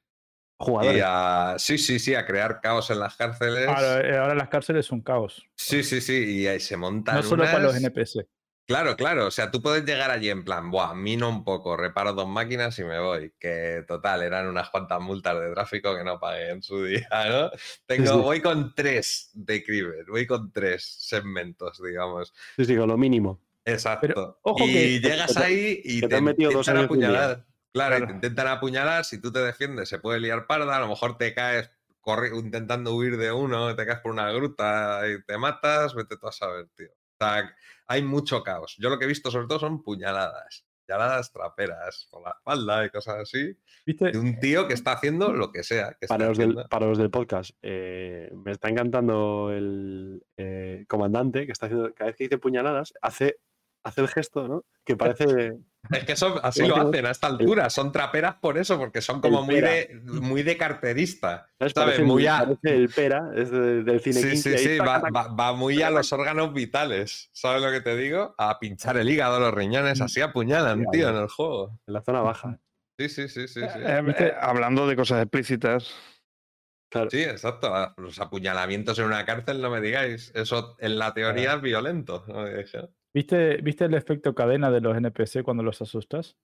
Y 0.62 0.64
Jugadores. 0.64 1.02
a, 1.04 1.56
sí, 1.58 1.76
sí, 1.78 1.98
sí, 1.98 2.14
a 2.14 2.24
crear 2.24 2.60
caos 2.60 2.90
en 2.90 3.00
las 3.00 3.16
cárceles. 3.16 3.66
Ahora, 3.68 4.00
eh, 4.00 4.16
ahora 4.16 4.34
las 4.34 4.48
cárceles 4.48 4.86
son 4.86 5.00
caos. 5.02 5.44
Sí, 5.56 5.82
sí, 5.82 6.00
sí, 6.00 6.40
y 6.42 6.46
ahí 6.46 6.60
se 6.60 6.76
montan 6.76 7.16
No 7.16 7.22
solo 7.22 7.44
para 7.44 7.58
los 7.58 7.72
unas- 7.72 7.82
NPC. 7.84 8.26
Claro, 8.64 8.94
claro, 8.96 9.26
o 9.26 9.30
sea, 9.32 9.50
tú 9.50 9.60
puedes 9.60 9.84
llegar 9.84 10.12
allí 10.12 10.30
en 10.30 10.44
plan, 10.44 10.70
buah, 10.70 10.94
mino 10.94 11.28
un 11.28 11.42
poco, 11.42 11.76
reparo 11.76 12.12
dos 12.12 12.28
máquinas 12.28 12.78
y 12.78 12.84
me 12.84 13.00
voy. 13.00 13.32
Que 13.40 13.84
total, 13.88 14.22
eran 14.22 14.46
unas 14.46 14.70
cuantas 14.70 15.00
multas 15.00 15.38
de 15.40 15.50
tráfico 15.52 15.96
que 15.96 16.04
no 16.04 16.20
pagué 16.20 16.50
en 16.50 16.62
su 16.62 16.84
día, 16.84 17.08
¿no? 17.28 17.50
Tengo, 17.86 18.12
sí. 18.14 18.18
voy 18.20 18.40
con 18.40 18.72
tres 18.74 19.30
de 19.34 19.64
crimen, 19.64 20.06
voy 20.08 20.26
con 20.28 20.52
tres 20.52 20.84
segmentos, 21.00 21.82
digamos. 21.84 22.32
Sí, 22.56 22.64
sí, 22.64 22.76
con 22.76 22.88
lo 22.88 22.96
mínimo. 22.96 23.40
Exacto. 23.64 24.38
ojo 24.42 24.64
y 24.64 24.72
que- 24.72 25.00
llegas 25.00 25.36
ahí 25.36 25.80
y 25.84 25.96
que 26.00 26.02
te 26.02 26.08
te, 26.10 26.16
han 26.16 26.24
metido 26.24 26.52
dos 26.52 26.68
años 26.68 26.84
apuñalar. 26.84 27.44
Claro, 27.72 27.98
y 27.98 28.06
te 28.06 28.12
intentan 28.12 28.48
apuñalar, 28.48 29.04
si 29.04 29.20
tú 29.20 29.32
te 29.32 29.38
defiendes 29.38 29.88
se 29.88 29.98
puede 29.98 30.20
liar 30.20 30.46
parda, 30.46 30.76
a 30.76 30.80
lo 30.80 30.88
mejor 30.88 31.16
te 31.16 31.34
caes 31.34 31.70
intentando 32.34 32.94
huir 32.94 33.16
de 33.16 33.32
uno, 33.32 33.74
te 33.74 33.86
caes 33.86 34.00
por 34.00 34.12
una 34.12 34.30
gruta 34.32 35.02
y 35.08 35.22
te 35.22 35.38
matas, 35.38 35.94
vete 35.94 36.16
tú 36.16 36.26
a 36.26 36.32
saber, 36.32 36.68
tío. 36.76 36.90
sea, 37.18 37.54
hay 37.86 38.02
mucho 38.02 38.42
caos. 38.42 38.76
Yo 38.78 38.90
lo 38.90 38.98
que 38.98 39.04
he 39.04 39.08
visto 39.08 39.30
sobre 39.30 39.46
todo 39.46 39.58
son 39.60 39.82
puñaladas. 39.82 40.66
Puñaladas 40.86 41.32
traperas 41.32 42.08
por 42.10 42.22
la 42.22 42.30
espalda 42.30 42.84
y 42.84 42.90
cosas 42.90 43.20
así. 43.20 43.56
¿Viste? 43.86 44.10
De 44.10 44.18
un 44.18 44.38
tío 44.40 44.66
que 44.66 44.74
está 44.74 44.92
haciendo 44.92 45.32
lo 45.32 45.52
que 45.52 45.62
sea. 45.62 45.96
que 46.00 46.06
Para 46.08 46.24
esté 46.24 46.28
los, 46.28 46.38
del, 46.38 46.50
haciendo. 46.50 46.68
para 46.68 46.86
los 46.86 46.98
del 46.98 47.10
podcast, 47.10 47.50
eh, 47.62 48.30
me 48.34 48.52
está 48.52 48.68
encantando 48.68 49.50
el 49.52 50.24
eh, 50.36 50.84
comandante 50.88 51.46
que 51.46 51.52
está 51.52 51.66
haciendo, 51.66 51.94
cada 51.94 52.08
vez 52.08 52.16
que 52.16 52.24
dice 52.24 52.38
puñaladas, 52.38 52.94
hace, 53.00 53.38
hace 53.84 54.00
el 54.00 54.08
gesto, 54.08 54.46
¿no? 54.48 54.64
Que 54.84 54.96
parece. 54.96 55.58
Es 55.90 56.04
que 56.04 56.14
son, 56.14 56.34
así 56.44 56.64
lo 56.64 56.76
hacen 56.76 57.06
a 57.06 57.10
esta 57.10 57.26
altura. 57.26 57.68
Son 57.68 57.90
traperas 57.90 58.36
por 58.36 58.56
eso, 58.56 58.78
porque 58.78 59.00
son 59.02 59.20
como 59.20 59.42
muy 59.42 59.60
de, 59.60 60.00
muy 60.04 60.44
de 60.44 60.56
carterista. 60.56 61.48
¿sabes? 61.58 61.72
¿Sabes? 61.72 61.74
Parece, 61.74 62.02
Muy 62.04 62.22
el- 62.22 62.28
a- 62.28 62.38
parece 62.38 62.74
el 62.76 62.88
pera, 62.88 63.30
es 63.34 63.50
de- 63.50 63.82
del 63.82 64.00
cine 64.00 64.20
Sí, 64.20 64.30
15, 64.30 64.58
sí, 64.58 64.64
sí, 64.68 64.78
va, 64.78 65.00
va- 65.00 65.28
va 65.34 65.52
muy 65.54 65.82
a 65.82 65.90
los 65.90 66.12
órganos 66.12 66.52
vitales. 66.54 67.30
¿Sabes 67.32 67.62
lo 67.62 67.70
que 67.72 67.80
te 67.80 67.96
digo? 67.96 68.34
A 68.38 68.60
pinchar 68.60 68.96
el 68.96 69.10
hígado, 69.10 69.40
los 69.40 69.52
riñones, 69.52 70.00
así 70.00 70.20
apuñalan, 70.20 70.84
tío, 70.92 71.02
ya. 71.02 71.10
en 71.10 71.16
el 71.22 71.28
juego. 71.28 71.80
en 71.86 71.94
la 71.94 72.02
zona 72.02 72.20
baja. 72.20 72.60
Sí, 72.98 73.08
sí, 73.08 73.28
sí, 73.28 73.48
sí. 73.48 73.60
Sí, 73.60 73.66
Eh, 73.80 74.14
eh, 74.18 74.32
hablando 74.40 74.86
de 74.86 74.94
cosas 74.96 75.20
explícitas, 75.22 75.92
Claro. 76.90 77.10
Sí, 77.10 77.22
exacto. 77.24 77.74
a- 77.74 77.94
Los 77.96 78.20
apuñalamientos 78.20 78.98
en 78.98 79.06
una 79.06 79.24
cárcel, 79.24 79.62
no 79.62 79.70
me 79.70 79.80
digáis. 79.80 80.30
Eso 80.34 80.76
en 80.78 80.98
la 80.98 81.12
teoría 81.14 81.54
es 81.54 81.62
violento. 81.62 82.22
no 82.28 82.42
me 82.42 82.50
digáis, 82.50 82.74
¿eh? 82.74 82.88
¿Viste, 83.14 83.56
¿Viste 83.58 83.84
el 83.84 83.94
efecto 83.94 84.34
cadena 84.34 84.70
de 84.70 84.80
los 84.80 84.96
NPC 84.96 85.42
cuando 85.42 85.62
los 85.62 85.80
asustas? 85.82 86.36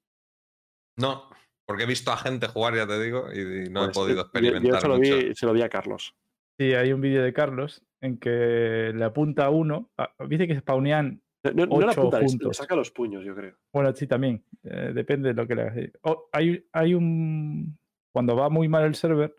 No, 0.98 1.24
porque 1.66 1.84
he 1.84 1.86
visto 1.86 2.10
a 2.10 2.16
gente 2.16 2.48
jugar, 2.48 2.74
ya 2.74 2.86
te 2.86 3.00
digo, 3.02 3.26
y, 3.32 3.38
y 3.66 3.70
no 3.70 3.84
Pues, 3.84 3.88
he 3.90 3.92
podido 4.00 4.16
yo- 4.16 4.22
experimentar 4.22 4.72
Yo, 4.74 4.80
se, 4.80 4.88
lo 4.88 4.96
mucho. 4.96 5.16
vi, 5.16 5.34
se 5.34 5.46
lo 5.46 5.52
vi 5.52 5.62
a 5.62 5.68
Carlos. 5.68 6.14
Sí, 6.60 6.74
hay 6.74 6.92
un 6.92 7.00
vídeo 7.00 7.22
de 7.22 7.32
Carlos 7.32 7.82
en 8.02 8.18
que 8.18 8.92
le 8.94 9.04
apunta 9.04 9.46
a 9.46 9.50
uno. 9.50 9.90
a- 9.96 10.12
¿Viste 10.26 10.46
que 10.48 10.58
spawnean? 10.58 11.22
No, 11.44 11.66
no, 11.66 11.76
Ocho 11.76 11.90
apunta, 12.00 12.18
le- 12.18 12.24
le 12.24 12.28
juntos. 12.30 12.56
saca 12.56 12.74
los 12.74 12.90
puños, 12.90 13.24
yo 13.24 13.34
creo. 13.34 13.56
Bueno, 13.72 13.94
sí, 13.94 14.06
también. 14.06 14.44
eh, 14.64 14.90
depende 14.92 15.28
de 15.28 15.34
lo 15.34 15.46
que 15.46 15.54
le 15.54 15.62
hagas. 15.62 15.76
O- 16.02 16.28
hay, 16.32 16.66
hay 16.72 16.94
un. 16.94 17.78
Cuando 18.12 18.34
va 18.34 18.50
muy 18.50 18.68
mal 18.68 18.84
el 18.84 18.96
server, 18.96 19.34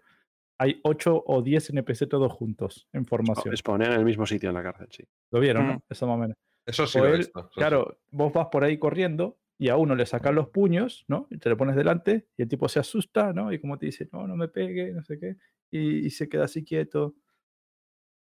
hay 0.57 0.79
8 0.83 1.21
o 1.27 1.41
10 1.41 1.69
NPC 1.71 2.07
todos 2.07 2.31
juntos 2.31 2.87
en 2.93 3.05
formación. 3.05 3.55
Spawnean 3.55 3.91
en 3.93 3.99
el 3.99 4.05
mismo 4.05 4.25
sitio 4.25 4.49
en 4.49 4.55
la 4.55 4.63
cárcel, 4.63 4.87
sí. 4.91 5.03
Lo 5.31 5.41
vieron, 5.41 5.65
Mm. 5.65 5.67
¿no? 5.67 5.83
Eso 5.89 6.07
más 6.07 6.15
o 6.15 6.19
menos. 6.19 6.37
Eso 6.69 6.87
sí 6.87 6.99
él, 6.99 7.17
visto. 7.17 7.39
eso 7.39 7.49
sí. 7.49 7.55
Claro, 7.59 7.99
vos 8.11 8.31
vas 8.33 8.47
por 8.51 8.63
ahí 8.63 8.77
corriendo 8.77 9.37
y 9.57 9.69
a 9.69 9.75
uno 9.75 9.95
le 9.95 10.05
sacas 10.05 10.33
los 10.33 10.49
puños, 10.49 11.03
¿no? 11.07 11.27
Y 11.29 11.37
te 11.37 11.49
lo 11.49 11.57
pones 11.57 11.75
delante 11.75 12.27
y 12.37 12.43
el 12.43 12.47
tipo 12.47 12.69
se 12.69 12.79
asusta, 12.79 13.33
¿no? 13.33 13.51
Y 13.51 13.59
como 13.59 13.77
te 13.77 13.87
dice, 13.87 14.07
no, 14.11 14.27
no 14.27 14.35
me 14.35 14.47
pegue, 14.47 14.91
no 14.93 15.03
sé 15.03 15.19
qué. 15.19 15.35
Y, 15.71 16.05
y 16.05 16.09
se 16.11 16.29
queda 16.29 16.45
así 16.45 16.63
quieto. 16.63 17.15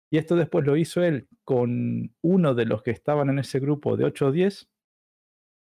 Y 0.09 0.17
esto 0.17 0.35
después 0.35 0.66
lo 0.66 0.77
hizo 0.77 1.03
él 1.03 1.27
con 1.43 2.16
uno 2.22 2.53
de 2.56 2.66
los 2.66 2.82
que 2.82 2.91
estaban 2.91 3.30
en 3.30 3.40
ese 3.40 3.59
grupo 3.59 3.98
de 3.98 4.06
8 4.06 4.27
o 4.27 4.32
10. 4.32 4.69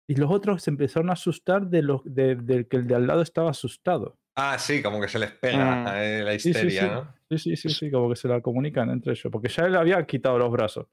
Y 0.09 0.17
los 0.17 0.31
otros 0.33 0.63
se 0.65 0.71
empezaron 0.71 1.11
a 1.11 1.13
asustar 1.13 1.69
de 1.69 1.83
los, 1.83 2.03
de- 2.05 2.35
del 2.35 2.67
que 2.67 2.77
el 2.77 2.87
de 2.89 2.97
al 2.97 3.07
lado 3.07 3.23
estaba 3.23 3.51
asustado. 3.51 4.19
Ah, 4.35 4.59
sí, 4.59 4.83
como 4.83 5.01
que 5.01 5.09
se 5.09 5.19
les 5.19 5.31
pega 5.31 5.85
Mm. 5.85 5.87
eh, 5.97 6.23
la 6.25 6.33
Sí, 6.33 6.39
sí, 6.41 6.49
histeria, 6.49 6.83
sí. 6.83 6.89
¿no? 6.89 7.15
Sí, 7.31 7.39
sí, 7.39 7.57
sí, 7.57 7.69
sí, 7.69 7.91
como 7.91 8.09
que 8.11 8.17
se 8.17 8.27
la 8.29 8.41
comunican 8.41 8.91
entre 8.91 9.13
ellos. 9.13 9.29
Porque 9.31 9.49
ya 9.49 9.65
él 9.67 9.77
había 9.77 10.05
quitado 10.07 10.39
los 10.39 10.51
brazos 10.51 10.87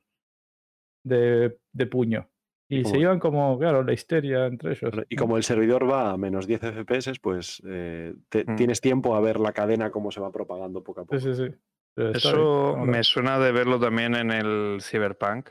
de, 1.03 1.57
de 1.71 1.85
puño. 1.87 2.29
Y 2.71 2.85
se 2.85 2.99
iban 2.99 3.17
como, 3.19 3.57
claro, 3.57 3.81
la 3.83 3.93
histeria 3.93 4.45
entre 4.45 4.73
ellos. 4.73 4.93
Y 5.09 5.15
¿no? 5.15 5.19
como 5.19 5.37
el 5.37 5.43
servidor 5.43 5.89
va 5.89 6.11
a 6.11 6.17
menos 6.17 6.45
10 6.45 6.61
FPS, 6.61 7.19
pues 7.19 7.61
eh, 7.65 8.13
te- 8.29 8.45
Mm. 8.45 8.55
tienes 8.57 8.79
tiempo 8.79 9.15
a 9.15 9.21
ver 9.21 9.39
la 9.39 9.53
cadena 9.53 9.89
cómo 9.89 10.11
se 10.11 10.19
va 10.21 10.31
propagando 10.31 10.83
poco 10.83 11.01
a 11.01 11.05
poco. 11.05 11.19
Sí, 11.19 11.33
sí, 11.33 11.47
sí. 11.47 11.55
Pero 11.95 12.11
está 12.11 12.29
bien, 12.31 12.41
eso 12.43 12.85
me 12.85 13.03
suena 13.03 13.39
de 13.39 13.51
verlo 13.51 13.79
también 13.79 14.13
en 14.15 14.29
el 14.31 14.77
Cyberpunk. 14.83 15.49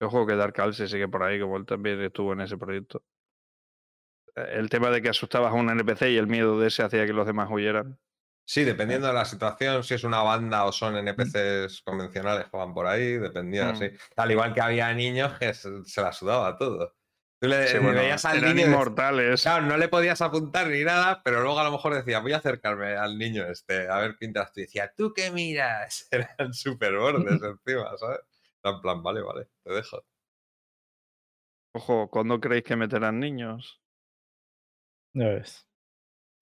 Ojo 0.00 0.26
que 0.26 0.36
Dark 0.36 0.60
Alce 0.60 0.86
sigue 0.86 1.08
por 1.08 1.24
ahí, 1.24 1.40
como 1.40 1.56
él 1.56 1.66
también 1.66 2.00
estuvo 2.02 2.32
en 2.32 2.42
ese 2.42 2.56
proyecto. 2.56 3.02
Eh, 4.36 4.54
El 4.54 4.68
tema 4.70 4.90
de 4.90 5.02
que 5.02 5.08
asustabas 5.08 5.52
a 5.52 5.56
un 5.56 5.68
NPC 5.70 6.12
y 6.12 6.16
el 6.16 6.26
miedo 6.28 6.58
de 6.60 6.68
ese 6.68 6.82
hacía 6.84 7.04
que 7.06 7.12
los 7.12 7.26
demás 7.26 7.48
huyeran. 7.50 7.98
Sí, 8.46 8.62
dependiendo 8.64 9.06
de 9.06 9.14
la 9.14 9.24
situación, 9.24 9.82
si 9.84 9.94
es 9.94 10.04
una 10.04 10.22
banda 10.22 10.64
o 10.66 10.72
son 10.72 10.96
NPCs 10.96 11.80
convencionales 11.82 12.44
que 12.50 12.56
van 12.56 12.74
por 12.74 12.86
ahí, 12.86 13.16
dependía, 13.16 13.72
Mm. 13.72 13.76
sí. 13.76 13.90
Al 14.16 14.30
igual 14.30 14.52
que 14.52 14.60
había 14.60 14.92
niños 14.92 15.38
que 15.38 15.54
se, 15.54 15.82
se 15.84 16.02
la 16.02 16.12
sudaba 16.12 16.56
todo. 16.58 16.94
Tú 17.40 17.48
le, 17.48 17.66
Sí, 17.66 17.74
le 17.74 17.80
bueno, 17.80 18.00
veías 18.00 18.24
al 18.26 18.38
eran 18.38 18.54
niño 18.56 18.66
inmortales. 18.68 19.42
Claro, 19.42 19.66
no 19.66 19.76
le 19.78 19.88
podías 19.88 20.20
apuntar 20.20 20.68
ni 20.68 20.84
nada, 20.84 21.22
pero 21.24 21.40
luego 21.42 21.58
a 21.58 21.64
lo 21.64 21.72
mejor 21.72 21.94
decía, 21.94 22.20
voy 22.20 22.32
a 22.32 22.36
acercarme 22.38 22.96
al 22.96 23.18
niño 23.18 23.44
este, 23.46 23.88
a 23.88 23.98
ver 23.98 24.16
qué 24.18 24.26
interactúa. 24.26 24.62
Y 24.62 24.66
decía, 24.66 24.92
¿tú 24.96 25.12
qué 25.14 25.30
miras? 25.30 26.06
Eran 26.10 26.52
súper 26.52 26.96
bordes 26.96 27.40
encima, 27.42 27.96
¿sabes? 27.98 28.20
En 28.62 28.80
plan, 28.80 29.02
vale, 29.02 29.22
vale, 29.22 29.48
te 29.62 29.72
dejo. 29.72 30.04
Ojo, 31.74 32.08
¿cuándo 32.10 32.40
creéis 32.40 32.64
que 32.64 32.76
meterán 32.76 33.18
niños? 33.20 33.80
Ya 35.14 35.28
ves. 35.28 35.66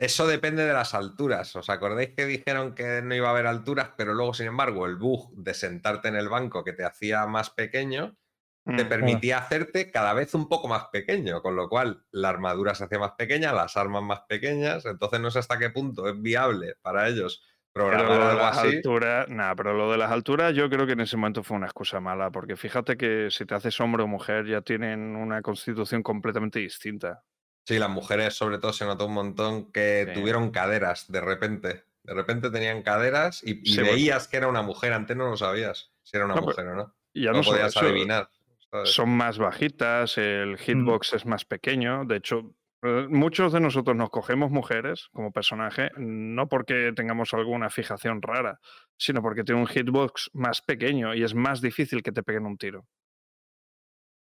Eso 0.02 0.26
depende 0.26 0.64
de 0.66 0.72
las 0.72 0.94
alturas. 0.94 1.54
¿Os 1.54 1.70
acordáis 1.70 2.10
que 2.16 2.26
dijeron 2.26 2.74
que 2.74 3.02
no 3.02 3.14
iba 3.14 3.28
a 3.28 3.30
haber 3.30 3.46
alturas, 3.46 3.90
pero 3.96 4.14
luego, 4.14 4.34
sin 4.34 4.48
embargo, 4.48 4.86
el 4.86 4.96
bug 4.96 5.32
de 5.36 5.54
sentarte 5.54 6.08
en 6.08 6.16
el 6.16 6.28
banco 6.28 6.64
que 6.64 6.72
te 6.72 6.84
hacía 6.84 7.26
más 7.26 7.50
pequeño 7.50 8.16
te 8.74 8.84
Mm. 8.84 8.88
permitía 8.88 9.38
hacerte 9.38 9.90
cada 9.92 10.14
vez 10.14 10.34
un 10.34 10.48
poco 10.48 10.68
más 10.68 10.86
pequeño, 10.92 11.42
con 11.42 11.56
lo 11.56 11.68
cual 11.68 12.06
la 12.12 12.30
armadura 12.30 12.74
se 12.74 12.84
hacía 12.84 12.98
más 13.00 13.12
pequeña, 13.12 13.52
las 13.54 13.76
armas 13.76 14.02
más 14.04 14.22
pequeñas, 14.28 14.86
entonces 14.86 15.20
no 15.20 15.30
sé 15.30 15.40
hasta 15.40 15.58
qué 15.58 15.70
punto 15.70 16.08
es 16.08 16.20
viable 16.22 16.76
para 16.82 17.08
ellos 17.08 17.42
Pero 17.86 18.06
programar 18.06 18.12
lo 18.14 18.28
de 18.28 18.34
algo 18.34 18.46
las 18.46 18.56
así. 18.58 18.58
alturas, 18.58 19.28
nada, 19.28 19.54
pero 19.56 19.72
lo 19.74 19.90
de 19.92 19.98
las 19.98 20.10
alturas 20.10 20.54
yo 20.54 20.68
creo 20.70 20.86
que 20.86 20.92
en 20.92 21.00
ese 21.00 21.16
momento 21.16 21.42
fue 21.42 21.56
una 21.56 21.66
excusa 21.66 22.00
mala, 22.00 22.30
porque 22.30 22.56
fíjate 22.56 22.96
que 22.96 23.28
si 23.30 23.44
te 23.46 23.54
haces 23.54 23.80
hombre 23.80 24.02
o 24.02 24.06
mujer 24.08 24.46
ya 24.46 24.62
tienen 24.62 25.16
una 25.16 25.42
constitución 25.42 26.02
completamente 26.02 26.58
distinta. 26.60 27.24
Sí, 27.64 27.78
las 27.78 27.90
mujeres 27.90 28.34
sobre 28.34 28.58
todo 28.58 28.72
se 28.72 28.84
notó 28.84 29.06
un 29.06 29.14
montón 29.14 29.70
que 29.72 30.06
Sí. 30.08 30.20
tuvieron 30.20 30.50
caderas 30.50 31.10
de 31.10 31.20
repente. 31.20 31.84
De 32.02 32.14
repente 32.14 32.50
tenían 32.50 32.82
caderas 32.82 33.42
y, 33.44 33.60
y 33.62 33.72
Sí, 33.74 33.80
bueno. 33.80 33.92
veías 33.94 34.26
que 34.28 34.36
era 34.36 34.48
una 34.48 34.62
mujer, 34.62 34.92
antes 34.92 35.16
no 35.16 35.28
lo 35.30 35.36
sabías 35.36 35.92
si 36.02 36.16
era 36.16 36.26
una 36.26 36.34
No, 36.34 36.42
mujer 36.42 36.66
o 36.66 36.74
no. 36.74 36.94
Y 37.12 37.24
ya 37.24 37.32
no 37.32 37.42
podías 37.42 37.68
eso, 37.68 37.80
adivinar. 37.80 38.28
¿sabes? 38.70 38.90
son 38.90 39.10
más 39.10 39.38
bajitas, 39.38 40.16
el 40.18 40.56
hitbox 40.58 41.12
es 41.12 41.26
más 41.26 41.44
pequeño, 41.44 42.04
de 42.06 42.16
hecho... 42.16 42.54
eh, 42.82 43.06
Muchos 43.08 43.52
de 43.52 43.60
nosotros 43.60 43.94
nos 43.94 44.10
cogemos 44.10 44.50
mujeres 44.50 45.08
como 45.12 45.30
personaje, 45.30 45.90
no 45.98 46.48
porque 46.48 46.92
tengamos 46.96 47.32
alguna 47.34 47.68
fijación 47.70 48.20
rara, 48.22 48.58
sino 48.96 49.22
porque 49.22 49.44
tiene 49.44 49.60
un 49.60 49.66
hitbox 49.68 50.30
más 50.32 50.62
pequeño 50.62 51.14
y 51.14 51.22
es 51.22 51.34
más 51.34 51.60
difícil 51.60 52.02
que 52.02 52.10
te 52.12 52.22
peguen 52.24 52.46
un 52.46 52.56
tiro. 52.58 52.86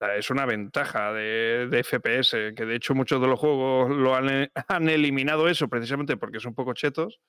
Sea, 0.01 0.15
Es 0.15 0.29
una 0.31 0.45
ventaja 0.47 1.13
de, 1.13 1.67
de 1.69 1.83
FPS, 1.83 2.53
que 2.55 2.65
de 2.65 2.75
hecho 2.75 2.95
muchos 2.95 3.21
de 3.21 3.27
los 3.27 3.39
juegos 3.39 3.91
lo 3.91 4.15
han, 4.15 4.29
e- 4.29 4.51
han 4.67 4.89
eliminado 4.89 5.47
eso 5.47 5.67
precisamente 5.69 6.17
porque 6.17 6.39
son 6.39 6.55
poco 6.55 6.73
chetos. 6.73 7.19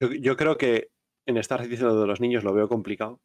Yo, 0.00 0.12
yo 0.12 0.36
creo 0.36 0.56
que 0.56 0.90
en 1.26 1.36
Star 1.38 1.62
Citizen 1.62 1.88
lo 1.88 2.00
de 2.00 2.06
los 2.06 2.20
niños 2.20 2.42
lo 2.44 2.54
veo 2.54 2.68
complicado 2.68 3.20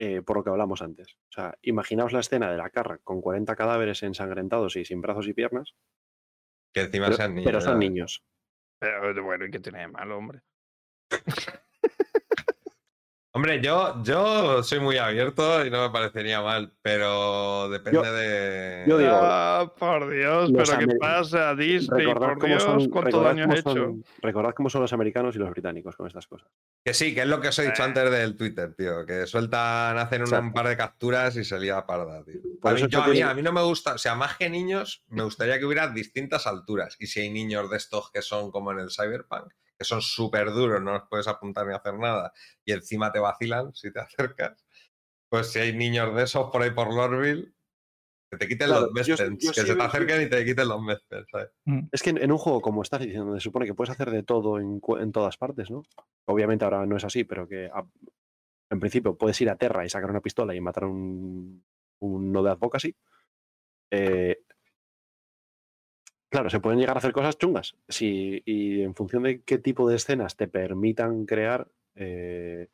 eh, 0.00 0.22
por 0.22 0.36
lo 0.38 0.44
que 0.44 0.50
hablamos 0.50 0.80
antes. 0.80 1.14
O 1.28 1.32
sea, 1.32 1.58
imaginaos 1.62 2.12
la 2.12 2.20
escena 2.20 2.50
de 2.50 2.56
la 2.56 2.70
carra 2.70 2.98
con 3.04 3.20
40 3.20 3.54
cadáveres 3.54 4.02
ensangrentados 4.02 4.74
y 4.76 4.84
sin 4.84 5.00
brazos 5.02 5.28
y 5.28 5.34
piernas, 5.34 5.74
Que 6.72 6.80
encima 6.82 7.06
pero, 7.06 7.16
sean 7.16 7.34
niños. 7.34 7.44
pero 7.44 7.60
son 7.60 7.78
niños. 7.78 8.24
Pero 8.80 9.22
bueno, 9.22 9.44
¿y 9.46 9.50
qué 9.50 9.60
tiene 9.60 9.80
de 9.80 9.88
malo, 9.88 10.16
hombre? 10.16 10.40
Hombre, 13.34 13.62
yo, 13.62 14.02
yo 14.04 14.62
soy 14.62 14.78
muy 14.78 14.98
abierto 14.98 15.64
y 15.64 15.70
no 15.70 15.80
me 15.80 15.90
parecería 15.90 16.42
mal, 16.42 16.70
pero 16.82 17.70
depende 17.70 17.96
Yo- 18.04 18.12
de. 18.12 18.84
yo 18.86 18.98
digo, 18.98 19.10
Ah, 19.22 19.72
por 19.78 20.10
Dios, 20.10 20.50
pero 20.54 20.78
¿qué 20.78 20.86
pasa, 21.00 21.54
Disney? 21.54 22.04
Recordad 22.04 22.28
Por 22.28 22.38
cómo, 22.40 22.46
Dios, 22.48 22.62
son, 22.62 22.88
¿cuánto 22.90 23.22
daño 23.22 23.44
cómo 23.44 23.54
has 23.54 23.60
hecho? 23.60 23.72
son- 23.72 24.04
recordad 24.20 24.54
cómo 24.54 24.68
son 24.68 24.82
los 24.82 24.92
americanos 24.92 25.34
y 25.34 25.38
los 25.38 25.48
británicos 25.48 25.96
con 25.96 26.06
estas 26.08 26.26
cosas. 26.26 26.46
Que 26.84 26.92
sí, 26.92 27.14
que 27.14 27.22
es 27.22 27.26
lo 27.26 27.40
que 27.40 27.48
os 27.48 27.58
he 27.58 27.62
dicho 27.62 27.80
Eh. 27.80 27.86
antes 27.86 28.10
del 28.10 28.36
Twitter, 28.36 28.74
tío. 28.74 29.06
Que 29.06 29.26
sueltan, 29.26 29.96
hacen 29.96 30.24
una- 30.24 30.40
un 30.40 30.52
par 30.52 30.68
de 30.68 30.76
capturas 30.76 31.34
y 31.36 31.44
se 31.44 31.58
lía 31.58 31.86
parda, 31.86 32.22
tío. 32.24 32.40
A 32.64 32.72
mí, 32.74 32.86
yo- 32.86 33.02
a, 33.02 33.08
mí, 33.08 33.22
a 33.22 33.32
mí 33.32 33.40
no 33.40 33.52
me 33.52 33.62
gusta, 33.62 33.94
o 33.94 33.98
sea, 33.98 34.14
más 34.14 34.36
que 34.36 34.50
niños, 34.50 35.04
me 35.08 35.22
gustaría 35.22 35.58
que 35.58 35.64
hubiera 35.64 35.88
distintas 35.88 36.46
alturas. 36.46 36.96
Y 37.00 37.06
si 37.06 37.20
hay 37.20 37.30
niños 37.30 37.70
de 37.70 37.78
estos 37.78 38.10
que 38.10 38.20
son 38.20 38.50
como 38.50 38.72
en 38.72 38.80
el 38.80 38.90
Cyberpunk, 38.90 39.50
que 39.82 39.88
son 39.88 40.02
súper 40.02 40.50
duros, 40.52 40.82
no 40.82 40.92
los 40.92 41.02
puedes 41.10 41.28
apuntar 41.28 41.66
ni 41.66 41.74
hacer 41.74 41.94
nada, 41.98 42.32
y 42.64 42.72
encima 42.72 43.12
te 43.12 43.18
vacilan 43.20 43.74
si 43.74 43.92
te 43.92 44.00
acercas, 44.00 44.64
pues 45.30 45.52
si 45.52 45.58
hay 45.60 45.76
niños 45.76 46.14
de 46.14 46.24
esos 46.24 46.50
por 46.50 46.62
ahí 46.62 46.70
por 46.70 46.94
Lorville, 46.94 47.52
que 48.30 48.38
te 48.38 48.48
quiten 48.48 48.68
Claro, 48.68 48.82
los 48.86 48.92
Mespens, 48.92 49.38
que 49.44 49.60
sí 49.60 49.66
se 49.66 49.76
te 49.76 49.82
acerquen 49.82 50.22
y 50.22 50.30
te 50.30 50.44
quiten 50.44 50.68
los 50.68 50.82
Mespens, 50.82 51.26
¿sabes? 51.30 51.50
Es 51.92 52.02
que 52.02 52.10
en, 52.10 52.18
en 52.22 52.32
un 52.32 52.38
juego 52.38 52.60
como 52.62 52.82
Citizen, 52.84 53.18
donde 53.26 53.40
se 53.40 53.44
supone 53.44 53.66
que 53.66 53.74
puedes 53.74 53.90
hacer 53.90 54.10
de 54.10 54.22
todo 54.22 54.58
en, 54.58 54.80
en 55.00 55.12
todas 55.12 55.36
partes, 55.36 55.70
¿no? 55.70 55.82
Obviamente 56.26 56.64
ahora 56.64 56.86
no 56.86 56.96
es 56.96 57.04
así, 57.04 57.24
pero 57.24 57.46
que 57.48 57.66
a- 57.66 57.86
en 58.70 58.80
principio 58.80 59.16
puedes 59.18 59.40
ir 59.42 59.50
a 59.50 59.56
Terra 59.56 59.84
y 59.84 59.90
sacar 59.90 60.10
una 60.10 60.22
pistola 60.22 60.54
y 60.54 60.60
matar 60.62 60.84
a 60.84 60.88
un, 60.88 61.64
un 62.00 62.32
no 62.32 62.42
de 62.42 62.50
advocacy. 62.52 62.96
eh, 63.90 64.38
claro, 66.32 66.50
se 66.50 66.58
pueden 66.60 66.80
llegar 66.80 66.96
a 66.96 66.98
hacer 66.98 67.12
cosas 67.12 67.38
chungas. 67.38 67.76
Si, 67.88 68.42
y 68.44 68.82
en 68.82 68.94
función 68.96 69.22
de 69.22 69.42
qué 69.42 69.58
tipo 69.58 69.88
de 69.88 69.96
escenas 69.96 70.36
te 70.36 70.48
permitan 70.48 71.26
crear, 71.26 71.68
eh, 71.94 72.68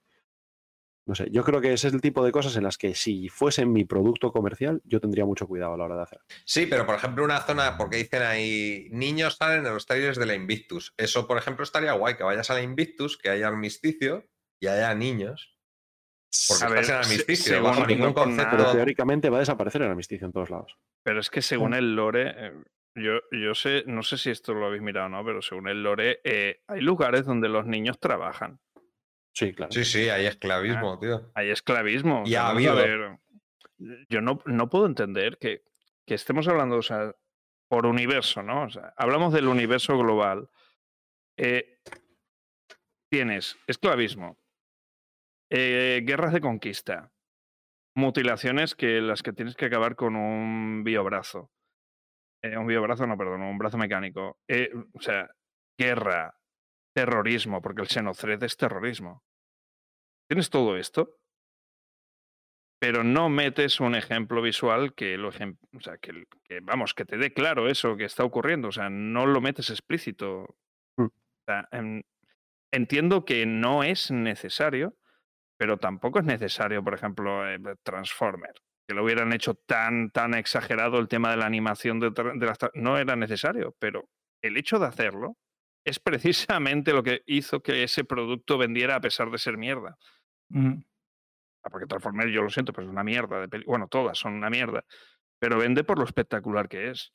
No 1.06 1.14
sé, 1.14 1.28
yo 1.30 1.42
creo 1.42 1.60
que 1.62 1.72
ese 1.72 1.88
es 1.88 1.94
el 1.94 2.02
tipo 2.02 2.22
de 2.22 2.32
cosas 2.32 2.54
en 2.56 2.64
las 2.64 2.76
que 2.76 2.94
si 2.94 3.30
fuesen 3.30 3.72
mi 3.72 3.84
producto 3.86 4.30
comercial, 4.30 4.82
yo 4.84 5.00
tendría 5.00 5.24
mucho 5.24 5.46
cuidado 5.46 5.72
a 5.72 5.76
la 5.78 5.84
hora 5.84 5.96
de 5.96 6.02
hacer. 6.02 6.20
Sí, 6.44 6.66
pero 6.66 6.84
por 6.84 6.94
ejemplo, 6.96 7.24
una 7.24 7.40
zona, 7.40 7.78
porque 7.78 7.96
dicen 7.96 8.20
ahí, 8.22 8.88
niños 8.90 9.36
salen 9.36 9.64
en 9.66 9.72
los 9.72 9.86
trailers 9.86 10.18
de 10.18 10.26
la 10.26 10.34
Invictus. 10.34 10.92
Eso, 10.98 11.26
por 11.26 11.38
ejemplo, 11.38 11.64
estaría 11.64 11.92
guay, 11.92 12.16
que 12.16 12.24
vayas 12.24 12.50
a 12.50 12.54
la 12.54 12.62
Invictus, 12.62 13.16
que 13.16 13.30
haya 13.30 13.48
armisticio 13.48 14.26
y 14.60 14.66
haya 14.66 14.94
niños. 14.94 15.56
Porque 16.46 16.64
A 16.64 16.68
ver, 16.68 16.80
estás 16.80 17.06
en 17.06 17.12
armisticio, 17.12 17.52
según- 17.54 17.70
bajo 17.70 17.86
ningún 17.86 18.12
concepto. 18.12 18.56
Pero 18.58 18.72
teóricamente 18.72 19.30
va 19.30 19.38
a 19.38 19.40
desaparecer 19.40 19.80
el 19.80 19.88
armisticio 19.88 20.26
en 20.26 20.32
todos 20.34 20.50
lados. 20.50 20.76
Pero 21.02 21.20
es 21.20 21.30
que 21.30 21.40
según 21.40 21.72
el 21.72 21.96
lore, 21.96 22.34
eh, 22.36 22.52
yo, 22.98 23.20
yo 23.30 23.54
sé, 23.54 23.84
no 23.86 24.02
sé 24.02 24.18
si 24.18 24.30
esto 24.30 24.54
lo 24.54 24.66
habéis 24.66 24.82
mirado 24.82 25.06
o 25.06 25.08
no, 25.08 25.24
pero 25.24 25.42
según 25.42 25.68
el 25.68 25.82
lore, 25.82 26.20
eh, 26.24 26.62
hay 26.66 26.80
lugares 26.80 27.26
donde 27.26 27.48
los 27.48 27.66
niños 27.66 27.98
trabajan. 27.98 28.60
Sí, 29.32 29.52
claro. 29.52 29.72
Sí, 29.72 29.84
sí, 29.84 30.08
hay 30.08 30.26
esclavismo, 30.26 30.98
tío. 30.98 31.30
Hay 31.34 31.50
esclavismo. 31.50 32.24
Y 32.26 32.34
ha 32.34 32.48
habido. 32.48 32.74
ver, 32.74 33.18
Yo 34.08 34.20
no, 34.20 34.40
no 34.46 34.68
puedo 34.68 34.86
entender 34.86 35.38
que, 35.38 35.62
que 36.06 36.14
estemos 36.14 36.48
hablando, 36.48 36.76
o 36.76 36.82
sea, 36.82 37.14
por 37.68 37.86
universo, 37.86 38.42
¿no? 38.42 38.64
O 38.64 38.70
sea, 38.70 38.94
hablamos 38.96 39.32
del 39.32 39.46
universo 39.46 39.96
global. 39.96 40.50
Eh, 41.36 41.78
tienes 43.10 43.56
esclavismo, 43.66 44.38
eh, 45.50 46.02
guerras 46.04 46.32
de 46.32 46.40
conquista, 46.40 47.12
mutilaciones 47.94 48.74
que 48.74 49.00
las 49.00 49.22
que 49.22 49.32
tienes 49.32 49.54
que 49.54 49.66
acabar 49.66 49.94
con 49.94 50.16
un 50.16 50.82
biobrazo. 50.84 51.50
Eh, 52.42 52.56
un 52.56 52.66
biobrazo, 52.66 53.06
no, 53.06 53.16
perdón, 53.16 53.42
un 53.42 53.58
brazo 53.58 53.78
mecánico. 53.78 54.38
Eh, 54.48 54.70
o 54.92 55.00
sea, 55.00 55.28
guerra, 55.78 56.34
terrorismo, 56.94 57.60
porque 57.60 57.82
el 57.82 57.88
xenocred 57.88 58.42
es 58.42 58.56
terrorismo. 58.56 59.22
Tienes 60.28 60.50
todo 60.50 60.76
esto, 60.76 61.16
pero 62.80 63.02
no 63.02 63.28
metes 63.28 63.80
un 63.80 63.94
ejemplo 63.94 64.40
visual 64.40 64.94
que 64.94 65.16
lo 65.16 65.28
o 65.28 65.80
sea, 65.80 65.98
que, 65.98 66.26
que, 66.44 66.60
vamos, 66.60 66.94
que 66.94 67.04
te 67.04 67.16
dé 67.16 67.32
claro 67.32 67.68
eso 67.68 67.96
que 67.96 68.04
está 68.04 68.24
ocurriendo. 68.24 68.68
O 68.68 68.72
sea, 68.72 68.88
no 68.88 69.26
lo 69.26 69.40
metes 69.40 69.70
explícito. 69.70 70.56
Mm. 70.96 71.04
O 71.04 71.44
sea, 71.46 71.68
em, 71.72 72.02
entiendo 72.72 73.24
que 73.24 73.46
no 73.46 73.82
es 73.82 74.10
necesario, 74.10 74.96
pero 75.56 75.78
tampoco 75.78 76.20
es 76.20 76.24
necesario, 76.24 76.84
por 76.84 76.94
ejemplo, 76.94 77.48
eh, 77.48 77.58
Transformer. 77.82 78.54
Que 78.88 78.94
lo 78.94 79.04
hubieran 79.04 79.34
hecho 79.34 79.54
tan, 79.54 80.10
tan 80.10 80.32
exagerado 80.32 80.98
el 80.98 81.08
tema 81.08 81.30
de 81.30 81.36
la 81.36 81.44
animación 81.46 82.00
de, 82.00 82.10
de 82.10 82.46
las 82.46 82.58
No 82.74 82.96
era 82.96 83.16
necesario, 83.16 83.76
pero 83.78 84.08
el 84.42 84.56
hecho 84.56 84.78
de 84.78 84.86
hacerlo 84.86 85.36
es 85.84 85.98
precisamente 86.00 86.92
lo 86.92 87.02
que 87.02 87.22
hizo 87.26 87.62
que 87.62 87.82
ese 87.82 88.04
producto 88.04 88.56
vendiera 88.56 88.96
a 88.96 89.00
pesar 89.00 89.30
de 89.30 89.38
ser 89.38 89.58
mierda. 89.58 89.98
Mm. 90.50 90.80
Porque 91.70 91.86
Transformers, 91.86 92.32
yo 92.32 92.42
lo 92.42 92.48
siento, 92.48 92.72
pero 92.72 92.86
es 92.86 92.90
una 92.90 93.04
mierda. 93.04 93.40
De 93.40 93.48
peli- 93.48 93.66
bueno, 93.66 93.88
todas 93.88 94.16
son 94.16 94.32
una 94.32 94.48
mierda. 94.48 94.84
Pero 95.38 95.58
vende 95.58 95.84
por 95.84 95.98
lo 95.98 96.04
espectacular 96.04 96.66
que 96.68 96.88
es. 96.90 97.12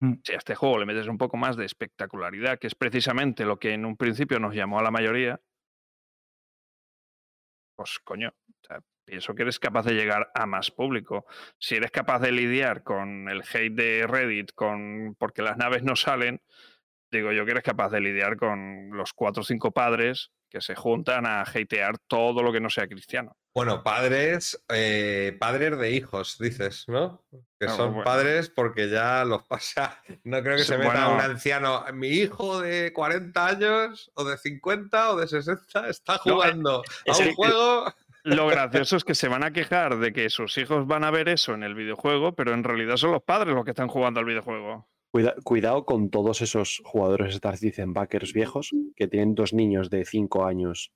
Mm. 0.00 0.14
Si 0.24 0.32
a 0.32 0.38
este 0.38 0.56
juego 0.56 0.78
le 0.78 0.86
metes 0.86 1.06
un 1.06 1.16
poco 1.18 1.36
más 1.36 1.56
de 1.56 1.64
espectacularidad, 1.64 2.58
que 2.58 2.66
es 2.66 2.74
precisamente 2.74 3.44
lo 3.44 3.58
que 3.60 3.72
en 3.72 3.84
un 3.84 3.96
principio 3.96 4.40
nos 4.40 4.54
llamó 4.54 4.80
a 4.80 4.82
la 4.82 4.90
mayoría, 4.90 5.40
pues 7.76 7.98
coño, 8.02 8.30
o 8.30 8.66
sea, 8.66 8.80
pienso 9.10 9.34
que 9.34 9.42
eres 9.42 9.58
capaz 9.58 9.84
de 9.84 9.94
llegar 9.94 10.30
a 10.34 10.46
más 10.46 10.70
público. 10.70 11.26
Si 11.58 11.74
eres 11.74 11.90
capaz 11.90 12.20
de 12.20 12.30
lidiar 12.30 12.84
con 12.84 13.28
el 13.28 13.42
hate 13.42 13.72
de 13.74 14.06
Reddit, 14.06 14.52
con 14.52 15.16
porque 15.18 15.42
las 15.42 15.56
naves 15.56 15.82
no 15.82 15.96
salen, 15.96 16.40
digo 17.10 17.32
yo 17.32 17.44
que 17.44 17.50
eres 17.50 17.64
capaz 17.64 17.90
de 17.90 18.00
lidiar 18.00 18.36
con 18.36 18.90
los 18.92 19.12
cuatro 19.12 19.40
o 19.40 19.44
cinco 19.44 19.72
padres 19.72 20.30
que 20.48 20.60
se 20.60 20.74
juntan 20.74 21.26
a 21.26 21.42
hatear 21.42 21.98
todo 22.08 22.42
lo 22.42 22.52
que 22.52 22.60
no 22.60 22.70
sea 22.70 22.86
cristiano. 22.88 23.36
Bueno, 23.54 23.82
padres, 23.82 24.60
eh, 24.68 25.36
padres 25.38 25.76
de 25.78 25.90
hijos, 25.92 26.38
dices, 26.38 26.84
¿no? 26.88 27.24
Que 27.58 27.66
Ah, 27.66 27.76
son 27.76 27.90
bueno. 27.94 28.04
padres 28.04 28.48
porque 28.48 28.88
ya 28.88 29.24
los 29.24 29.42
pasa. 29.44 30.00
No 30.24 30.40
creo 30.42 30.56
que 30.56 30.64
se 30.64 30.76
meta 30.78 31.06
bueno. 31.08 31.14
un 31.14 31.20
anciano. 31.20 31.84
Mi 31.94 32.08
hijo 32.08 32.60
de 32.60 32.92
40 32.92 33.46
años, 33.46 34.10
o 34.14 34.24
de 34.24 34.38
50, 34.38 35.10
o 35.12 35.16
de 35.16 35.26
60, 35.28 35.88
está 35.88 36.14
No, 36.14 36.18
eh, 36.18 36.34
jugando 36.34 36.82
a 37.08 37.16
un 37.18 37.34
juego. 37.34 37.94
Lo 38.24 38.46
gracioso 38.46 38.96
es 38.96 39.04
que 39.04 39.14
se 39.14 39.28
van 39.28 39.42
a 39.44 39.52
quejar 39.52 39.98
de 39.98 40.12
que 40.12 40.28
sus 40.30 40.56
hijos 40.58 40.86
van 40.86 41.04
a 41.04 41.10
ver 41.10 41.28
eso 41.28 41.54
en 41.54 41.62
el 41.62 41.74
videojuego, 41.74 42.34
pero 42.34 42.52
en 42.52 42.64
realidad 42.64 42.96
son 42.96 43.12
los 43.12 43.22
padres 43.22 43.54
los 43.54 43.64
que 43.64 43.70
están 43.70 43.88
jugando 43.88 44.20
al 44.20 44.26
videojuego. 44.26 44.88
Cuida- 45.12 45.34
cuidado 45.42 45.84
con 45.86 46.10
todos 46.10 46.40
esos 46.42 46.82
jugadores 46.84 47.34
Star 47.34 47.56
Citizen 47.56 47.92
backers 47.94 48.32
viejos 48.32 48.70
que 48.94 49.08
tienen 49.08 49.34
dos 49.34 49.52
niños 49.52 49.90
de 49.90 50.04
5 50.04 50.44
años 50.44 50.92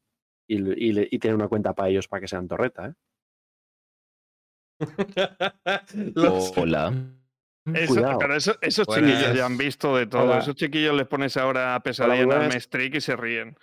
y, 0.47 1.19
tienen 1.19 1.37
una 1.37 1.49
cuenta 1.49 1.75
para 1.75 1.89
ellos 1.89 2.07
para 2.07 2.21
que 2.21 2.29
sean 2.29 2.47
torreta. 2.47 2.89
¿eh? 2.89 2.93
Los- 6.15 6.57
Hola. 6.57 6.93
Eso- 7.73 7.95
Cuidado. 7.95 8.19
pero 8.19 8.37
eso- 8.37 8.57
esos 8.61 8.87
Buenas. 8.87 9.11
chiquillos 9.11 9.37
ya 9.37 9.47
han 9.47 9.57
visto 9.57 9.97
de 9.97 10.07
todo. 10.07 10.25
Hola. 10.25 10.39
Esos 10.39 10.55
chiquillos 10.55 10.95
les 10.95 11.07
pones 11.07 11.37
ahora 11.39 11.75
a 11.75 11.81
pesadilla 11.81 12.21
en 12.21 12.27
buenas. 12.27 12.45
Arme 12.49 12.61
Streak 12.61 12.95
y 12.97 13.01
se 13.01 13.17
ríen. 13.17 13.57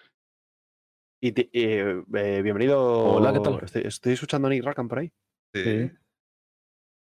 Y 1.24 1.32
te- 1.34 1.50
eh, 1.54 2.04
eh, 2.16 2.42
bienvenido. 2.42 2.82
Hola, 3.16 3.32
¿qué 3.34 3.40
tal? 3.42 3.60
Estoy, 3.64 3.84
estoy 3.86 4.14
escuchando 4.14 4.48
a 4.48 4.52
Nick 4.52 4.64
Rackham 4.64 4.88
por 4.88 5.00
ahí, 5.00 5.12
Sí. 5.54 5.64
Sí. 5.64 5.92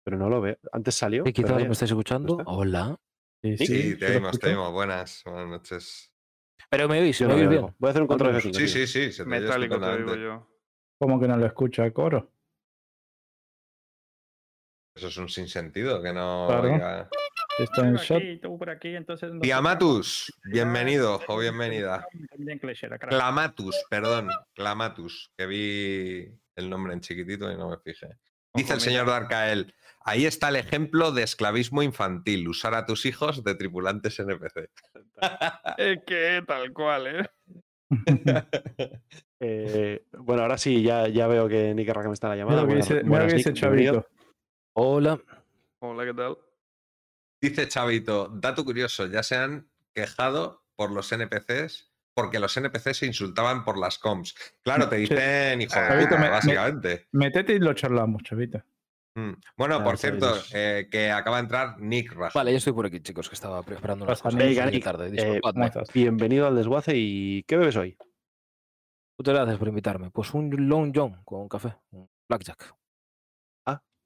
pero 0.03 0.17
no 0.17 0.27
lo 0.29 0.41
veo. 0.41 0.57
Antes 0.71 0.95
salió. 0.95 1.23
¿Qué 1.23 1.31
pero 1.33 1.49
tal? 1.49 1.59
ya- 1.59 1.65
¿Me 1.67 1.73
estáis 1.73 1.91
escuchando? 1.91 2.39
está. 2.39 2.51
Hola. 2.51 2.99
Sí, 3.43 3.57
Sí, 3.57 3.65
Sí, 3.67 3.81
sí, 3.91 3.97
te 3.99 4.15
oímos, 4.15 4.39
te 4.39 4.49
oímos. 4.49 4.71
Buenas, 4.73 5.21
buenas 5.23 5.47
noches. 5.47 6.11
Pero 6.71 6.89
me 6.89 6.99
oís, 6.99 7.21
me 7.21 7.27
oís 7.33 7.47
bien. 7.47 7.75
Voy 7.77 7.87
a 7.87 7.91
hacer 7.91 8.01
un 8.01 8.07
control. 8.07 8.35
F5. 8.35 8.53
Sí, 8.55 8.67
sí, 8.67 8.87
sí, 8.87 9.11
se 9.11 9.23
te 9.23 9.29
Metálico 9.29 9.79
te 9.79 9.97
digo 9.97 10.15
yo. 10.15 10.49
¿Cómo 10.99 11.19
que 11.19 11.27
no 11.27 11.37
lo 11.37 11.45
escucha 11.45 11.91
coro? 11.93 12.31
Eso 14.95 15.09
es 15.09 15.17
un 15.17 15.29
sinsentido 15.29 16.01
que 16.01 16.11
no 16.11 16.47
Claro. 16.47 16.73
oiga. 16.73 17.09
Está 17.57 17.87
en 17.87 17.95
Por 17.95 18.01
chat. 18.05 18.17
aquí, 18.17 18.37
tú 18.37 18.57
por 18.57 18.69
aquí, 18.69 18.95
entonces. 18.95 19.31
nos 19.31 19.41
Diamatus, 19.41 20.31
bienvenido 20.45 21.19
o 21.27 21.39
bienvenida. 21.39 22.05
Clamatus, 23.09 23.75
perdón, 23.89 24.29
Clamatus, 24.53 25.31
que 25.37 25.45
vi 25.47 26.27
el 26.55 26.69
nombre 26.69 26.93
en 26.93 27.01
chiquitito 27.01 27.51
y 27.51 27.57
no 27.57 27.69
me 27.69 27.77
fijé. 27.77 28.09
Dice 28.53 28.73
el 28.73 28.79
señor 28.81 29.07
Darkael, 29.07 29.73
ahí 30.01 30.25
está 30.25 30.49
el 30.49 30.55
ejemplo 30.57 31.11
de 31.11 31.23
esclavismo 31.23 31.81
infantil, 31.81 32.47
usar 32.47 32.75
a 32.75 32.85
tus 32.85 33.05
hijos 33.05 33.43
de 33.43 33.55
tripulantes 33.55 34.19
NPC. 34.19 34.69
Es 35.77 35.99
que 36.05 36.43
tal 36.45 36.71
cual, 36.73 37.07
¿eh? 37.07 37.29
Eh, 39.39 40.03
bueno, 40.17 40.41
ahora 40.41 40.57
sí, 40.57 40.81
ya, 40.81 41.07
ya 41.09 41.27
veo 41.27 41.47
que 41.47 41.71
Nick 41.75 41.89
Rackham 41.89 42.11
está 42.13 42.25
en 42.25 42.31
la 42.31 42.37
llamada. 42.37 42.63
Buenas- 42.63 42.89
dice, 42.89 43.03
buenas, 43.03 43.31
Nick. 43.35 43.53
Chavito. 43.53 44.07
Hola. 44.73 45.21
Hola, 45.77 46.05
¿qué 46.05 46.13
tal? 46.15 46.37
Dice 47.41 47.67
Chavito, 47.67 48.29
dato 48.29 48.65
curioso, 48.65 49.05
ya 49.05 49.21
se 49.23 49.35
han 49.35 49.69
quejado 49.93 50.63
por 50.75 50.91
los 50.91 51.11
NPCs 51.11 51.91
porque 52.15 52.39
los 52.39 52.55
NPCs 52.57 52.97
se 52.97 53.05
insultaban 53.05 53.63
por 53.63 53.77
las 53.77 53.99
comps. 53.99 54.33
Claro, 54.63 54.89
te 54.89 54.95
Sí. 54.95 55.01
dicen 55.03 55.61
hijo 55.61 55.79
de 55.79 55.87
Chavito, 55.87 56.07
puta, 56.09 56.19
me- 56.19 56.25
me- 56.25 56.29
básicamente. 56.31 57.07
Metete 57.11 57.53
y 57.53 57.59
lo 57.59 57.73
charlamos, 57.73 58.23
Chavito. 58.23 58.63
Mm. 59.15 59.33
Bueno, 59.55 59.83
por 59.83 59.97
cierto, 59.99 60.35
eh, 60.53 60.87
que 60.91 61.11
acaba 61.11 61.37
de 61.37 61.43
entrar 61.43 61.79
Nick 61.79 62.13
Raja. 62.13 62.31
Vale, 62.35 62.51
ya 62.51 62.57
estoy 62.57 62.73
por 62.73 62.85
aquí, 62.87 63.01
chicos, 63.01 63.29
que 63.29 63.35
estaba 63.35 63.61
preparando 63.63 64.05
unas 64.05 64.21
Pasa, 64.21 64.35
cosas. 64.37 64.71
Nick. 64.71 64.83
tarde, 64.83 65.11
eh. 65.15 65.39
Bienvenido 65.93 66.47
al 66.47 66.55
desguace 66.55 66.93
y 66.95 67.43
¿qué 67.43 67.55
bebes 67.57 67.75
hoy? 67.75 67.97
Muchas 69.19 69.33
gracias 69.35 69.57
por 69.57 69.67
invitarme. 69.67 70.11
Pues 70.11 70.33
un 70.33 70.51
Long 70.69 70.91
John 70.95 71.21
con 71.23 71.47
café, 71.49 71.75
un 71.91 72.07
Blackjack. 72.29 72.75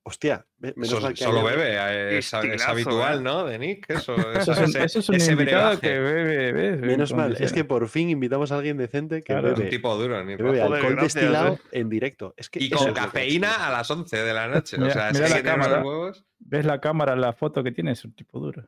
Hostia, 0.03 0.43
ve- 0.57 0.73
menos 0.75 0.93
Eso 0.93 1.01
mal 1.01 1.13
que 1.13 1.23
solo 1.23 1.43
bebe, 1.43 1.75
eh, 1.75 2.17
es, 2.17 2.33
es 2.33 2.65
habitual, 2.67 3.19
¿eh? 3.19 3.21
¿no? 3.21 3.45
De 3.45 3.59
Nick, 3.59 3.87
eso, 3.87 4.15
Eso 4.33 4.51
es 4.53 4.57
un, 4.57 4.63
ese- 4.65 4.83
eso 4.83 4.99
es 4.99 5.09
un 5.09 5.15
ese 5.15 5.31
invitado 5.33 5.77
brebaje. 5.77 5.79
que 5.81 5.99
bebe, 5.99 6.51
¿ves? 6.53 6.81
Menos 6.81 7.11
En 7.11 7.17
mal, 7.17 7.37
es 7.39 7.53
que 7.53 7.63
por 7.65 7.87
fin 7.87 8.09
invitamos 8.09 8.51
a 8.51 8.55
alguien 8.55 8.77
decente 8.77 9.17
que 9.17 9.33
Claro. 9.33 9.49
un 9.49 9.55
bebe, 9.55 9.69
tipo 9.69 9.95
duro, 9.95 10.23
Nick 10.23 10.37
que 10.37 10.43
bebe 10.43 10.59
alcohol 10.61 10.93
gracias, 10.95 11.13
destilado 11.13 11.53
eh. 11.53 11.59
en 11.73 11.89
directo. 11.89 12.33
Es 12.35 12.49
que 12.49 12.63
Y 12.63 12.71
con 12.71 12.87
es 12.87 12.93
cafeína 12.95 13.67
a 13.67 13.71
las 13.71 13.91
11 13.91 14.17
de 14.23 14.33
la 14.33 14.47
noche. 14.47 14.77
o 14.77 14.79
Mira- 14.79 14.93
sea, 14.93 15.09
es 15.09 15.13
mira 15.21 15.27
que 15.27 15.33
la 15.35 15.43
cámara. 15.43 15.83
huevos. 15.83 16.25
¿Ves 16.39 16.65
la 16.65 16.81
cámara, 16.81 17.15
la 17.15 17.33
foto 17.33 17.63
que 17.63 17.71
tiene? 17.71 17.91
Es 17.91 18.03
un 18.03 18.13
tipo 18.13 18.39
duro. 18.39 18.65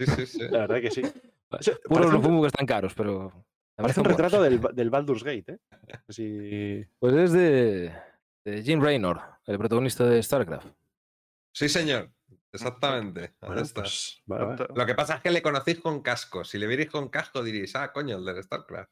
Sí, 0.00 0.06
sí, 0.06 0.26
sí. 0.26 0.38
La 0.50 0.58
verdad 0.66 0.80
que 0.80 0.90
sí. 0.90 1.02
Parece 1.48 1.76
los 1.88 2.06
un- 2.12 2.26
humo 2.26 2.40
que 2.42 2.48
están 2.48 2.66
caros, 2.66 2.92
pero. 2.94 3.32
me 3.78 3.82
Parece 3.82 4.00
un 4.00 4.06
retrato 4.06 4.42
del, 4.42 4.60
del 4.74 4.90
Baldur's 4.90 5.22
Gate, 5.22 5.52
¿eh? 5.52 5.58
Así- 6.08 6.84
Pues 6.98 7.14
es 7.14 7.32
de, 7.32 7.92
de 8.44 8.62
Jim 8.64 8.82
Raynor, 8.82 9.20
el 9.46 9.58
protagonista 9.58 10.04
de 10.04 10.22
StarCraft. 10.22 10.66
Sí, 11.52 11.68
señor. 11.68 12.10
Exactamente. 12.52 13.34
Bueno, 13.40 13.62
pues, 13.74 14.22
vale, 14.26 14.44
vale. 14.44 14.66
Lo 14.74 14.86
que 14.86 14.94
pasa 14.94 15.16
es 15.16 15.20
que 15.22 15.30
le 15.30 15.42
conocéis 15.42 15.80
con 15.80 16.02
casco. 16.02 16.44
Si 16.44 16.58
le 16.58 16.66
vierais 16.66 16.90
con 16.90 17.08
casco 17.08 17.42
diréis, 17.42 17.74
ah, 17.76 17.92
coño, 17.92 18.16
el 18.16 18.24
del 18.24 18.42
StarCraft. 18.42 18.90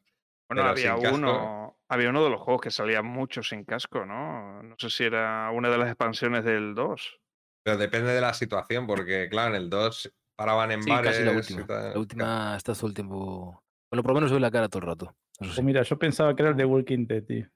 Bueno, 0.48 0.62
Pero 0.62 0.68
había 0.68 0.96
casco. 1.00 1.14
uno, 1.16 1.78
había 1.88 2.10
uno 2.10 2.22
de 2.24 2.30
los 2.30 2.40
juegos 2.40 2.60
que 2.60 2.70
salía 2.70 3.02
mucho 3.02 3.42
sin 3.42 3.64
casco, 3.64 4.04
¿no? 4.04 4.62
No 4.62 4.74
sé 4.78 4.90
si 4.90 5.04
era 5.04 5.50
una 5.50 5.70
de 5.70 5.78
las 5.78 5.88
expansiones 5.88 6.44
del 6.44 6.74
2. 6.74 7.20
Pero 7.64 7.78
depende 7.78 8.12
de 8.12 8.20
la 8.20 8.34
situación, 8.34 8.86
porque, 8.86 9.28
claro, 9.30 9.54
en 9.54 9.62
el 9.62 9.70
2 9.70 10.12
paraban 10.36 10.72
en 10.72 10.82
Sí, 10.82 10.90
bares. 10.90 11.12
casi 11.12 11.24
la 11.24 11.32
y 11.32 11.36
última. 11.36 11.66
La 11.66 11.98
última 11.98 12.56
está 12.56 12.74
todo 12.74 12.88
el 12.88 12.94
tiempo. 12.94 13.62
Bueno, 13.90 14.02
por 14.02 14.10
lo 14.10 14.14
menos 14.16 14.30
ve 14.32 14.40
la 14.40 14.50
cara 14.50 14.68
todo 14.68 14.80
el 14.80 14.86
rato. 14.88 15.16
Eso 15.40 15.44
sí. 15.50 15.56
Pues 15.56 15.64
mira, 15.64 15.82
yo 15.82 15.98
pensaba 15.98 16.36
que 16.36 16.42
era 16.42 16.50
el 16.50 16.56
de 16.58 16.64
Walking 16.66 17.06
Dead, 17.06 17.24
tío. 17.24 17.48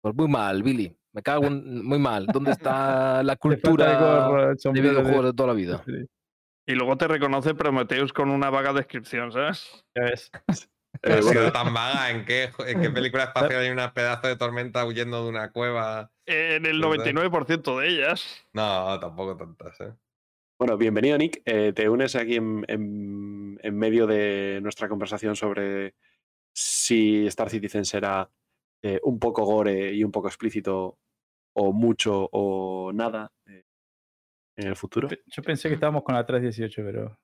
Pues 0.00 0.14
muy 0.14 0.28
mal, 0.28 0.62
Billy. 0.62 0.96
Me 1.12 1.22
cago 1.22 1.46
en... 1.46 1.84
muy 1.84 1.98
mal. 1.98 2.26
¿Dónde 2.26 2.50
está 2.52 3.22
la 3.22 3.36
cultura 3.36 3.90
el 3.92 4.56
de 4.56 4.80
videojuegos 4.80 5.24
de 5.26 5.32
toda 5.32 5.48
la 5.48 5.54
vida? 5.54 5.82
Sí, 5.84 5.92
Y 6.66 6.74
luego 6.74 6.96
te 6.96 7.08
reconoce 7.08 7.54
Prometheus 7.54 8.12
con 8.12 8.30
una 8.30 8.50
vaga 8.50 8.72
descripción, 8.72 9.32
¿sabes? 9.32 9.84
ya 9.94 10.04
ves. 10.04 10.30
Eh, 11.04 11.14
ha 11.14 11.20
bueno, 11.22 11.30
sido 11.30 11.52
tan 11.52 11.72
vaga. 11.74 12.10
¿En 12.10 12.24
qué, 12.26 12.50
jo- 12.52 12.64
en 12.64 12.80
qué 12.80 12.90
película 12.90 13.24
espacial 13.24 13.62
hay 13.62 13.70
una 13.70 13.92
pedazo 13.92 14.28
de 14.28 14.36
tormenta 14.36 14.84
huyendo 14.84 15.24
de 15.24 15.30
una 15.30 15.50
cueva? 15.50 16.12
En 16.26 16.64
el 16.66 16.80
¿Verdad? 16.80 17.06
99% 17.06 17.78
de 17.80 17.88
ellas. 17.88 18.44
No, 18.52 19.00
tampoco 19.00 19.36
tantas, 19.36 19.80
¿eh? 19.80 19.94
Bueno, 20.60 20.76
bienvenido, 20.76 21.18
Nick. 21.18 21.42
Eh, 21.44 21.72
te 21.74 21.88
unes 21.88 22.14
aquí 22.14 22.36
en, 22.36 22.64
en- 22.68 23.58
en 23.62 23.78
medio 23.78 24.06
de 24.06 24.60
nuestra 24.62 24.88
conversación 24.88 25.34
sobre 25.34 25.94
si 26.54 27.26
Star 27.26 27.50
Citizen 27.50 27.84
será 27.84 28.30
eh, 28.82 29.00
un 29.02 29.18
poco 29.18 29.44
gore 29.44 29.94
y 29.94 30.04
un 30.04 30.12
poco 30.12 30.28
explícito, 30.28 30.98
o 31.54 31.72
mucho 31.72 32.28
o 32.32 32.92
nada 32.92 33.30
eh, 33.46 33.64
en 34.56 34.68
el 34.68 34.76
futuro. 34.76 35.08
Yo 35.26 35.42
pensé 35.42 35.68
que 35.68 35.74
estábamos 35.74 36.02
con 36.02 36.14
la 36.14 36.24
318, 36.26 36.82
pero. 36.84 37.18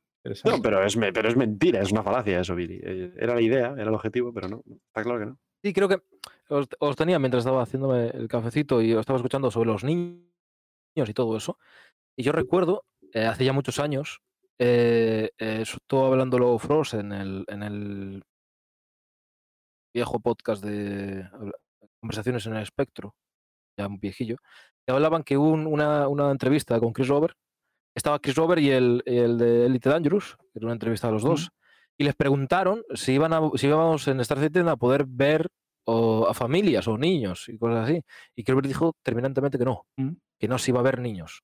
No, 0.44 0.60
pero 0.60 0.84
es, 0.84 0.97
me- 0.97 1.12
pero 1.12 1.28
es 1.28 1.36
mentira, 1.36 1.81
es 1.81 1.92
una 1.92 2.02
falacia 2.02 2.40
eso, 2.40 2.55
Billy. 2.55 2.81
Eh, 2.82 3.12
Era 3.16 3.34
la 3.34 3.40
idea, 3.40 3.68
era 3.73 3.84
el 3.84 3.94
objetivo, 3.94 4.32
pero 4.34 4.48
no, 4.48 4.62
está 4.66 5.02
claro 5.02 5.18
que 5.20 5.26
no. 5.26 5.39
Sí, 5.65 5.73
creo 5.73 5.89
que 5.89 6.02
os, 6.48 6.66
os 6.81 6.97
tenía 6.97 7.18
mientras 7.18 7.42
estaba 7.42 7.62
haciéndome 7.62 8.08
el 8.08 8.28
cafecito 8.28 8.82
y 8.82 8.92
os 8.92 9.00
estaba 9.00 9.16
escuchando 9.18 9.50
sobre 9.50 9.70
los 9.70 9.84
niños 9.84 10.23
y 10.97 11.15
todo 11.15 11.36
eso. 11.36 11.58
Y 12.16 12.24
yo 12.24 12.32
recuerdo, 12.32 12.84
eh, 13.15 13.24
hace 13.24 13.44
ya 13.44 13.52
muchos 13.52 13.78
años, 13.78 14.20
eh, 14.58 15.31
eh, 15.39 15.58
estuvo 15.62 16.07
hablándolo 16.07 16.58
Frost 16.58 16.94
en 16.94 17.12
el, 17.12 17.44
en 17.48 17.62
el 17.62 18.23
viejo 19.94 20.20
podcast 20.20 20.62
de 20.65 21.28
Conversaciones 22.00 22.47
en 22.47 22.57
el 22.57 22.62
Espectro, 22.62 23.15
ya 23.78 23.86
un 23.86 23.98
viejillo, 23.98 24.36
que 24.86 24.92
hablaban 24.92 25.23
que 25.23 25.36
hubo 25.36 25.50
un- 25.50 25.66
una, 25.66 26.08
una 26.08 26.31
entrevista 26.31 26.78
con 26.81 26.92
Chris 26.92 27.08
Rober. 27.08 27.34
Estaba 27.94 28.18
Chris 28.18 28.34
Rober 28.36 28.58
y 28.58 28.70
el, 28.70 29.02
el 29.07 29.39
de 29.39 29.66
Elite 29.66 29.89
Dangerous, 29.90 30.36
que 30.52 30.58
era 30.58 30.66
una 30.66 30.73
entrevista 30.74 31.08
a 31.08 31.10
los 31.10 31.23
dos, 31.23 31.50
y 31.98 32.05
les 32.05 32.15
preguntaron 32.15 32.82
si 32.94 33.12
iban 33.12 33.32
a, 33.32 33.40
si 33.57 33.66
íbamos 33.66 34.07
en 34.08 34.20
Star 34.20 34.39
Citizen 34.39 34.68
a 34.68 34.76
poder 34.76 35.05
ver 35.07 35.48
o 35.84 36.26
a 36.28 36.34
familias 36.34 36.86
o 36.86 36.98
niños 36.98 37.48
y 37.48 37.58
cosas 37.58 37.89
así. 37.89 38.02
Y 38.36 38.44
Chris 38.44 38.62
dijo 38.62 38.94
terminantemente 39.02 39.58
que 39.58 39.65
no, 39.65 39.86
Mm. 39.97 40.10
que 40.39 40.47
no 40.48 40.58
se 40.58 40.70
iba 40.70 40.81
a 40.81 40.82
ver 40.84 41.00
niños. 41.00 41.42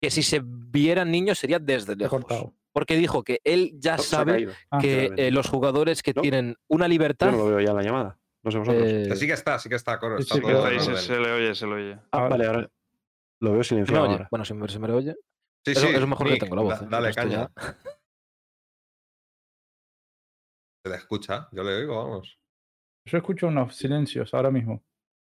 Que 0.00 0.10
si 0.10 0.22
se 0.24 0.40
vieran 0.44 1.10
niños 1.12 1.38
sería 1.38 1.58
desde 1.60 1.94
lejos. 1.94 2.24
Porque 2.72 2.96
dijo 2.96 3.22
que 3.22 3.38
él 3.44 3.72
ya 3.78 3.98
sabe. 3.98 4.48
Ah, 4.70 4.78
que 4.80 5.12
eh, 5.16 5.30
los 5.30 5.46
jugadores 5.48 6.02
que 6.02 6.14
No. 6.14 6.22
tienen 6.22 6.56
una 6.68 6.86
Yo 6.86 6.88
libertad. 6.88 7.30
no 7.30 7.36
lo 7.36 7.44
veo 7.46 7.60
ya 7.60 7.70
en 7.70 7.76
la 7.76 7.82
llamada. 7.82 8.18
No 8.44 8.50
sé 8.50 8.58
vosotros. 8.58 8.82
eh, 8.84 9.04
Que 9.08 9.16
sí 9.16 9.26
que 9.26 9.32
está, 9.34 9.58
sí 9.58 9.68
que 9.68 9.76
está, 9.76 9.98
Coro. 9.98 10.18
Está 10.18 10.34
sí, 10.34 10.40
todo 10.40 10.64
que 10.68 10.80
se, 10.80 11.18
le 11.20 11.30
oye, 11.32 11.54
se 11.54 11.66
le 11.66 11.72
oye. 11.74 11.92
Ah, 11.94 12.18
ahora- 12.18 12.28
vale, 12.30 12.46
ahora 12.46 12.70
lo 13.40 13.52
veo 13.52 13.62
¿se 13.62 13.74
me 13.74 13.80
silenciado 13.84 14.02
oye? 14.04 14.12
ahora. 14.14 14.28
Bueno, 14.30 14.44
si 14.44 14.54
me, 14.54 14.68
se 14.68 14.78
me 14.78 14.92
oye. 14.92 15.14
Sí, 15.64 15.74
sí, 15.76 15.86
eso 15.86 16.06
mejor 16.08 16.26
que 16.26 16.32
Nick, 16.32 16.42
tengo 16.42 16.56
la 16.56 16.62
voz, 16.62 16.80
da- 16.80 16.84
¿eh? 16.84 16.88
Dale 16.90 17.14
caña. 17.14 17.48
Se 20.84 20.90
le 20.90 20.96
escucha, 20.96 21.48
yo 21.52 21.62
le 21.62 21.74
oigo, 21.76 21.96
vamos. 21.96 22.38
Yo 23.08 23.18
escucho 23.18 23.46
unos 23.48 23.76
silencios 23.76 24.34
ahora 24.34 24.50
mismo. 24.50 24.82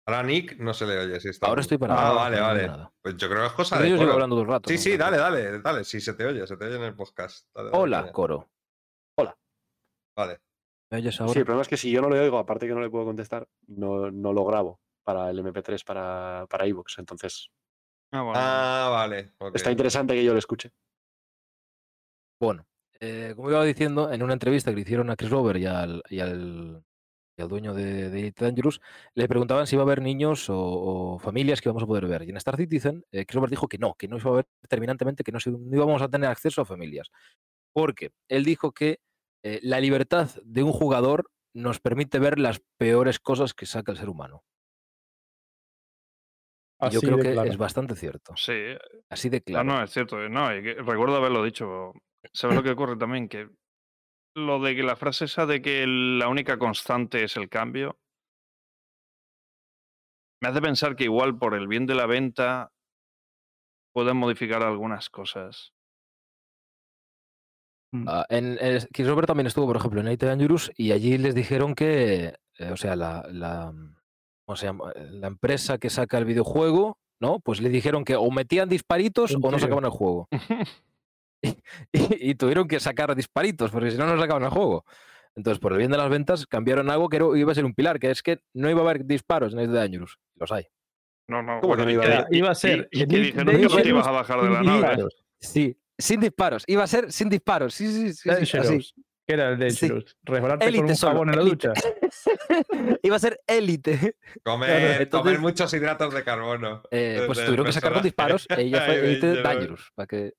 Ahora 0.09 0.23
Nick 0.25 0.59
no 0.59 0.73
se 0.75 0.87
le 0.87 0.99
oye, 0.99 1.21
sí 1.21 1.29
está. 1.29 1.47
Ahora 1.47 1.59
bien. 1.61 1.63
estoy 1.63 1.79
para 1.79 1.95
Ah, 2.09 2.13
vale, 2.13 2.37
no 2.37 2.43
vale. 2.43 2.89
Pues 3.03 3.17
yo 3.17 3.29
creo 3.29 3.41
que 3.43 3.47
es 3.47 3.53
cosa 3.53 3.77
Pero 3.77 3.85
de 3.85 3.91
yo 3.91 3.99
Coro. 3.99 4.13
hablando 4.13 4.35
todo 4.37 4.43
el 4.43 4.49
rato. 4.49 4.69
Sí, 4.69 4.79
sí, 4.79 4.97
dale, 4.97 5.17
dale, 5.17 5.61
dale. 5.61 5.85
Sí, 5.85 6.01
se 6.01 6.15
te 6.15 6.25
oye, 6.27 6.47
se 6.47 6.57
te 6.57 6.65
oye 6.65 6.77
en 6.77 6.83
el 6.83 6.95
podcast. 6.95 7.49
Dale, 7.55 7.71
dale, 7.71 7.83
Hola, 7.83 8.01
caña. 8.03 8.13
Coro. 8.13 8.49
Vale. 10.17 10.39
¿Me 10.91 10.99
oyes 10.99 11.17
Sí, 11.17 11.23
el 11.23 11.45
problema 11.45 11.63
es 11.63 11.69
que 11.69 11.77
si 11.77 11.91
yo 11.91 12.01
no 12.01 12.09
le 12.09 12.21
oigo, 12.21 12.39
aparte 12.39 12.67
que 12.67 12.75
no 12.75 12.81
le 12.81 12.91
puedo 12.91 13.05
contestar, 13.05 13.49
no, 13.67 14.11
no 14.11 14.33
lo 14.33 14.45
grabo 14.45 14.81
para 15.03 15.31
el 15.31 15.39
MP3 15.39 15.85
para, 15.85 16.47
para 16.49 16.67
iVoox. 16.67 16.99
Entonces, 16.99 17.51
Ah, 18.13 18.23
bueno. 18.23 18.39
Ah, 18.41 18.89
vale. 18.93 19.33
está 19.53 19.71
interesante 19.71 20.15
que 20.15 20.25
yo 20.25 20.33
lo 20.33 20.39
escuche. 20.39 20.71
Bueno, 22.41 22.67
eh, 23.01 23.33
como 23.35 23.51
iba 23.51 23.65
diciendo, 23.65 24.13
en 24.13 24.23
una 24.23 24.35
entrevista 24.35 24.71
que 24.71 24.77
le 24.77 24.83
hicieron 24.83 25.11
a 25.11 25.17
Chris 25.17 25.31
Rober 25.31 25.57
y 25.57 25.67
al, 25.67 26.03
y 26.09 26.21
al, 26.21 26.85
y 27.37 27.43
al 27.43 27.49
dueño 27.49 27.75
de, 27.75 28.11
de 28.11 28.33
Dangerous, 28.37 28.81
le 29.15 29.29
preguntaban 29.29 29.67
si 29.67 29.75
iba 29.75 29.83
a 29.83 29.87
haber 29.87 30.03
niños 30.03 30.49
o, 30.51 30.57
o 30.59 31.19
familias 31.19 31.61
que 31.61 31.69
íbamos 31.69 31.83
a 31.83 31.87
poder 31.87 32.07
ver. 32.07 32.23
Y 32.23 32.31
en 32.31 32.37
Star 32.37 32.57
Citizen, 32.57 33.05
eh, 33.11 33.25
Chris 33.27 33.35
Rober 33.37 33.51
dijo 33.51 33.69
que 33.69 33.79
no, 33.79 33.95
que 33.95 34.09
no 34.09 34.19
iba 34.19 34.31
a 34.31 34.33
haber 34.35 34.47
terminantemente, 34.69 35.25
que 35.25 35.33
no, 35.33 35.39
no 35.47 35.77
íbamos 35.77 36.03
a 36.03 36.09
tener 36.09 36.31
acceso 36.31 36.63
a 36.63 36.67
familias. 36.67 37.11
Porque 37.73 38.13
él 38.29 38.45
dijo 38.45 38.73
que 38.73 39.01
eh, 39.45 39.61
la 39.63 39.81
libertad 39.81 40.31
de 40.45 40.63
un 40.63 40.73
jugador 40.73 41.31
nos 41.55 41.81
permite 41.81 42.19
ver 42.19 42.39
las 42.39 42.61
peores 42.79 43.19
cosas 43.19 43.55
que 43.55 43.67
saca 43.67 43.93
el 43.93 43.99
ser 43.99 44.09
humano. 44.09 44.45
Yo 46.91 47.01
creo 47.01 47.17
que 47.19 47.33
claro. 47.33 47.49
es 47.51 47.57
bastante 47.57 47.97
cierto. 47.97 48.37
Sí, 48.37 48.53
Así 49.09 49.31
de 49.31 49.39
no, 49.39 49.45
claro. 49.45 49.65
no, 49.65 49.83
es 49.83 49.91
cierto. 49.91 50.23
eh, 50.23 50.29
No, 50.29 50.55
y 50.55 50.63
que- 50.63 50.75
recuerdo 50.75 51.17
haberlo 51.17 51.43
dicho. 51.43 51.93
¿Sabes 52.35 52.57
lo 52.57 52.63
que 52.63 52.71
ocurre 52.73 52.97
también? 52.97 53.29
Que 53.29 53.49
lo 54.37 54.61
de 54.61 54.77
que 54.77 54.83
la 54.83 54.97
frase 54.97 55.25
esa 55.25 55.47
de 55.47 55.63
que 55.63 55.87
la 55.87 56.29
única 56.29 56.59
constante 56.59 57.25
es 57.25 57.37
el 57.39 57.49
cambio, 57.49 57.99
me 60.43 60.49
hace 60.51 60.61
pensar 60.61 60.97
que 60.97 61.05
igual 61.05 61.39
por 61.39 61.55
el 61.55 61.67
bien 61.67 61.87
de 61.87 61.95
la 61.95 62.05
venta 62.05 62.71
pueden 63.95 64.19
modificar 64.19 64.63
algunas 64.63 65.09
cosas. 65.09 65.73
Ah, 68.07 68.27
en, 68.29 68.59
en- 68.61 68.87
Chris 68.93 69.07
Rober 69.07 69.27
también 69.27 69.47
estuvo, 69.47 69.67
por 69.67 69.77
ejemplo, 69.77 70.01
en 70.01 70.09
Elite 70.09 70.27
Dangerous 70.27 70.71
y 70.77 70.93
allí 70.93 71.19
les 71.19 71.35
dijeron 71.35 71.75
que, 71.75 72.35
eh, 72.59 72.71
o 72.73 72.77
sea, 72.77 72.97
la, 72.97 73.27
la, 73.31 73.73
¿cómo 74.45 74.57
se 74.57 74.67
llama? 74.67 74.93
Eh, 74.95 75.07
la 75.11 75.27
empresa 75.29 75.79
que 75.79 75.91
saca 75.91 76.19
el 76.19 76.25
videojuego, 76.25 76.99
¿no? 77.21 77.41
Pues 77.41 77.61
le 77.61 77.69
dijeron 77.69 78.05
que 78.05 78.17
o 78.17 78.31
metían 78.31 78.69
disparitos 78.69 79.31
¿En 79.33 79.41
o 79.45 79.51
no 79.51 79.59
sacaban 79.59 79.85
el 79.85 79.91
juego. 79.91 80.29
y, 81.43 82.31
y 82.31 82.35
tuvieron 82.35 82.67
que 82.69 82.81
sacar 82.81 83.15
disparitos, 83.15 83.71
porque 83.71 83.91
si 83.91 83.99
no, 83.99 84.07
no 84.07 84.21
sacaban 84.21 84.43
el 84.45 84.51
juego. 84.51 84.85
Entonces, 85.35 85.59
por 85.61 85.73
el 85.73 85.79
bien 85.79 85.91
de 85.91 85.99
las 85.99 86.09
ventas, 86.09 86.47
cambiaron 86.47 86.91
algo 86.91 87.09
que 87.09 87.17
era- 87.17 87.27
iba 87.39 87.53
a 87.53 87.55
ser 87.55 87.65
un 87.67 87.75
pilar, 87.75 87.99
que 87.99 88.11
es 88.11 88.23
que 88.23 88.41
no 88.55 88.71
iba 88.71 88.81
a 88.81 88.85
haber 88.85 89.05
disparos 89.05 89.53
en 89.53 89.59
Elite 89.61 89.75
Dangerous. 89.75 90.19
Los 90.35 90.51
hay. 90.51 90.65
No, 91.29 91.43
no. 91.43 91.61
¿Cómo 91.61 91.77
que 91.77 91.85
no 91.85 91.91
iba 91.91 92.05
a 92.05 92.07
haber? 92.07 92.27
Iba 92.31 92.51
a 92.51 92.55
ser 92.55 92.89
Y, 92.91 93.03
y 93.03 93.07
que 93.07 93.17
dijeron 93.19 93.47
que 93.57 93.63
no 93.63 93.69
te 93.83 93.89
ibas 93.89 94.07
a 94.07 94.11
bajar 94.13 94.41
de 94.43 94.51
la 94.51 94.63
nave. 94.63 95.05
Sí, 95.41 95.77
sin 95.99 96.21
disparos. 96.21 96.65
Iba 96.67 96.85
a 96.85 96.87
ser 96.87 97.11
sin 97.13 97.29
disparos. 97.29 97.75
Sí, 97.75 97.87
sí, 97.91 98.13
sí. 98.15 98.47
sí, 98.47 98.59
así. 98.59 98.93
¿Qué 99.27 99.35
era 99.35 99.51
el 99.51 99.71
Sí. 99.73 99.89
Dangerous? 99.89 100.17
Resbalarte 100.23 100.65
con 100.67 100.69
Élite 100.75 100.91
un 100.91 100.97
solo, 100.97 101.13
jabón 101.13 101.29
en 101.31 101.37
la 101.37 101.43
élite. 101.43 101.69
ducha. 101.69 101.81
iba 103.03 103.17
a 103.17 103.19
ser 103.19 103.41
élite. 103.47 104.17
Comer, 104.45 105.03
Entonces- 105.03 105.09
comer 105.11 105.39
muchos 105.41 105.75
hidratos 105.75 106.15
de 106.15 106.23
carbono. 106.23 106.83
Eh, 106.93 107.25
pues 107.27 107.45
tuvieron 107.45 107.67
que 107.67 107.73
sacar 107.73 107.93
con 107.93 108.03
disparos 108.05 108.47
ella 108.57 108.83
fue 108.83 108.95
Ay, 108.95 109.01
Elite 109.05 109.43
Dangerous. 109.43 109.91
Para 109.97 110.07
que 110.07 110.35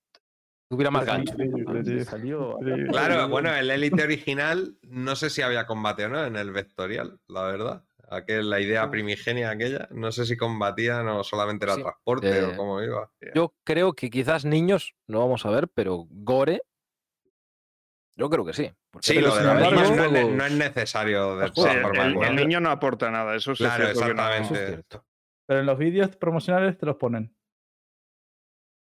tuviera 0.70 0.90
más 0.92 1.06
gancho. 1.06 1.34
Claro, 2.90 3.28
bueno, 3.30 3.54
el 3.56 3.70
Elite 3.72 4.04
original 4.04 4.78
no 4.84 5.16
sé 5.18 5.30
si 5.30 5.42
había 5.42 5.66
combate 5.66 6.06
o 6.06 6.10
no 6.10 6.24
en 6.26 6.36
el 6.38 6.52
vectorial, 6.52 7.20
la 7.28 7.44
verdad. 7.44 7.84
Aquel, 8.10 8.50
la 8.50 8.60
idea 8.62 8.90
primigenia 8.90 9.50
aquella, 9.50 9.88
no 9.92 10.12
sé 10.14 10.26
si 10.26 10.38
combatían 10.38 11.08
o 11.10 11.24
solamente 11.26 11.66
era 11.66 11.76
Sí, 11.76 11.82
transporte 11.82 12.40
eh, 12.40 12.44
o 12.46 12.56
cómo 12.56 12.82
iba. 12.82 13.12
Yo 13.36 13.54
creo 13.66 13.94
que 13.94 14.10
quizás 14.10 14.46
niños, 14.46 14.96
no 15.08 15.20
vamos 15.20 15.46
a 15.46 15.50
ver, 15.50 15.68
pero 15.68 16.06
Gore, 16.10 16.62
yo 18.16 18.30
creo 18.30 18.46
que 18.46 18.54
sí. 18.54 18.72
Sí, 19.02 19.16
pero 19.16 19.28
lo 19.28 19.36
de 19.36 19.44
los 19.44 19.72
niños 19.72 19.92
no 20.12 20.18
es, 20.18 20.30
no 20.30 20.50
necesario 20.50 21.36
de 21.38 21.48
Sí, 21.48 21.54
todas 21.56 21.76
el, 21.76 22.24
el- 22.24 22.36
niño 22.36 22.60
no 22.62 22.72
aporta 22.72 23.12
nada, 23.12 23.36
eso 23.36 23.54
sí 23.56 23.64
Claro, 23.64 23.84
es 23.90 23.98
cierto 23.98 24.08
que 24.08 24.14
no- 24.16 24.22
exactamente. 24.24 24.54
Eso 24.54 24.64
es 24.64 24.70
cierto. 24.70 25.06
Pero 25.46 25.60
en 25.60 25.66
los 25.66 25.78
vídeos 25.78 26.16
promocionales 26.16 26.78
te 26.78 26.86
los 26.86 26.96
ponen. 26.96 27.36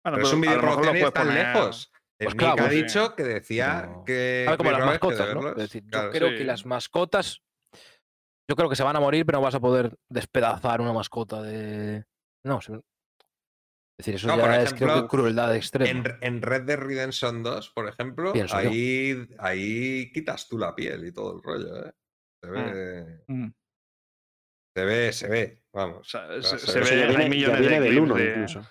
Bueno, 0.03 0.15
Pero 0.17 0.27
es 0.27 0.33
un 0.33 0.41
vídeo 0.41 0.59
promocional 0.59 1.13
tan 1.13 1.27
poner- 1.27 1.47
lejos. 1.55 1.91
Pues 2.17 2.35
claro, 2.35 2.63
ha 2.63 2.69
sí. 2.69 2.75
dicho 2.83 3.15
que 3.15 3.23
decía 3.23 3.81
Pero- 3.85 4.03
que. 4.05 4.45
Ver, 4.47 4.57
como 4.57 4.71
las 4.71 4.85
mascotas, 4.85 5.35
¿no? 5.35 5.53
decir, 5.53 5.83
yo 5.83 5.89
Claro. 5.89 6.11
creo 6.11 6.29
Sí. 6.29 6.37
que 6.37 6.43
las 6.45 6.65
mascotas, 6.65 7.43
yo 8.49 8.55
creo 8.55 8.67
que 8.67 8.75
se 8.75 8.83
van 8.83 8.95
a 8.95 8.99
morir, 8.99 9.25
pero 9.27 9.37
no 9.37 9.43
vas 9.43 9.53
a 9.53 9.59
poder 9.59 9.95
despedazar 10.09 10.81
una 10.81 10.91
mascota 10.91 11.41
de... 11.43 12.03
No, 12.43 12.59
se- 12.61 12.73
es 12.73 14.05
decir, 14.05 14.15
eso 14.15 14.27
No, 14.27 14.37
ya 14.37 14.41
por 14.43 14.51
es 14.53 14.73
creo 14.73 14.77
que 14.79 14.85
ejemplo, 14.85 15.07
crueldad 15.07 15.55
extrema. 15.55 15.89
En, 15.91 16.17
en 16.21 16.41
Red 16.41 16.63
Dead 16.63 16.79
Redemption 16.79 17.43
2, 17.43 17.69
por 17.71 17.87
ejemplo, 17.87 18.33
Pienso 18.33 18.59
yo. 18.61 18.69
ahí, 18.69 19.27
ahí 19.37 20.11
quitas 20.11 20.47
tú 20.47 20.57
la 20.57 20.73
piel 20.73 21.05
y 21.05 21.11
todo 21.11 21.35
el 21.35 21.43
rollo, 21.43 21.85
¿eh? 21.85 21.91
Se 22.41 22.49
ve, 22.49 23.23
Mm. 23.27 23.49
se 24.75 24.85
ve, 24.85 25.11
se 25.13 25.27
ve, 25.27 25.63
o 25.71 25.77
vamos. 25.77 26.09
sea, 26.09 26.21
Claro, 26.27 26.41
se, 26.41 26.57
se 26.59 26.67
se 26.67 26.79
ve. 26.79 27.05
Viene, 27.07 27.23
hay 27.23 27.29
millones 27.29 27.59
de 27.59 27.79
del 27.79 27.89
clips 27.89 28.01
1 28.01 28.15
de- 28.15 28.29
incluso. 28.29 28.61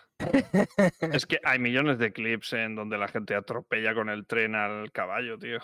Es 1.13 1.27
que 1.27 1.39
hay 1.45 1.59
millones 1.61 1.99
de 1.99 2.13
clips 2.13 2.53
en 2.55 2.75
donde 2.75 2.97
la 2.99 3.07
gente 3.09 3.35
atropella 3.37 3.95
con 3.95 4.09
el 4.09 4.27
tren 4.27 4.55
al 4.57 4.91
caballo, 4.91 5.39
tío. 5.39 5.59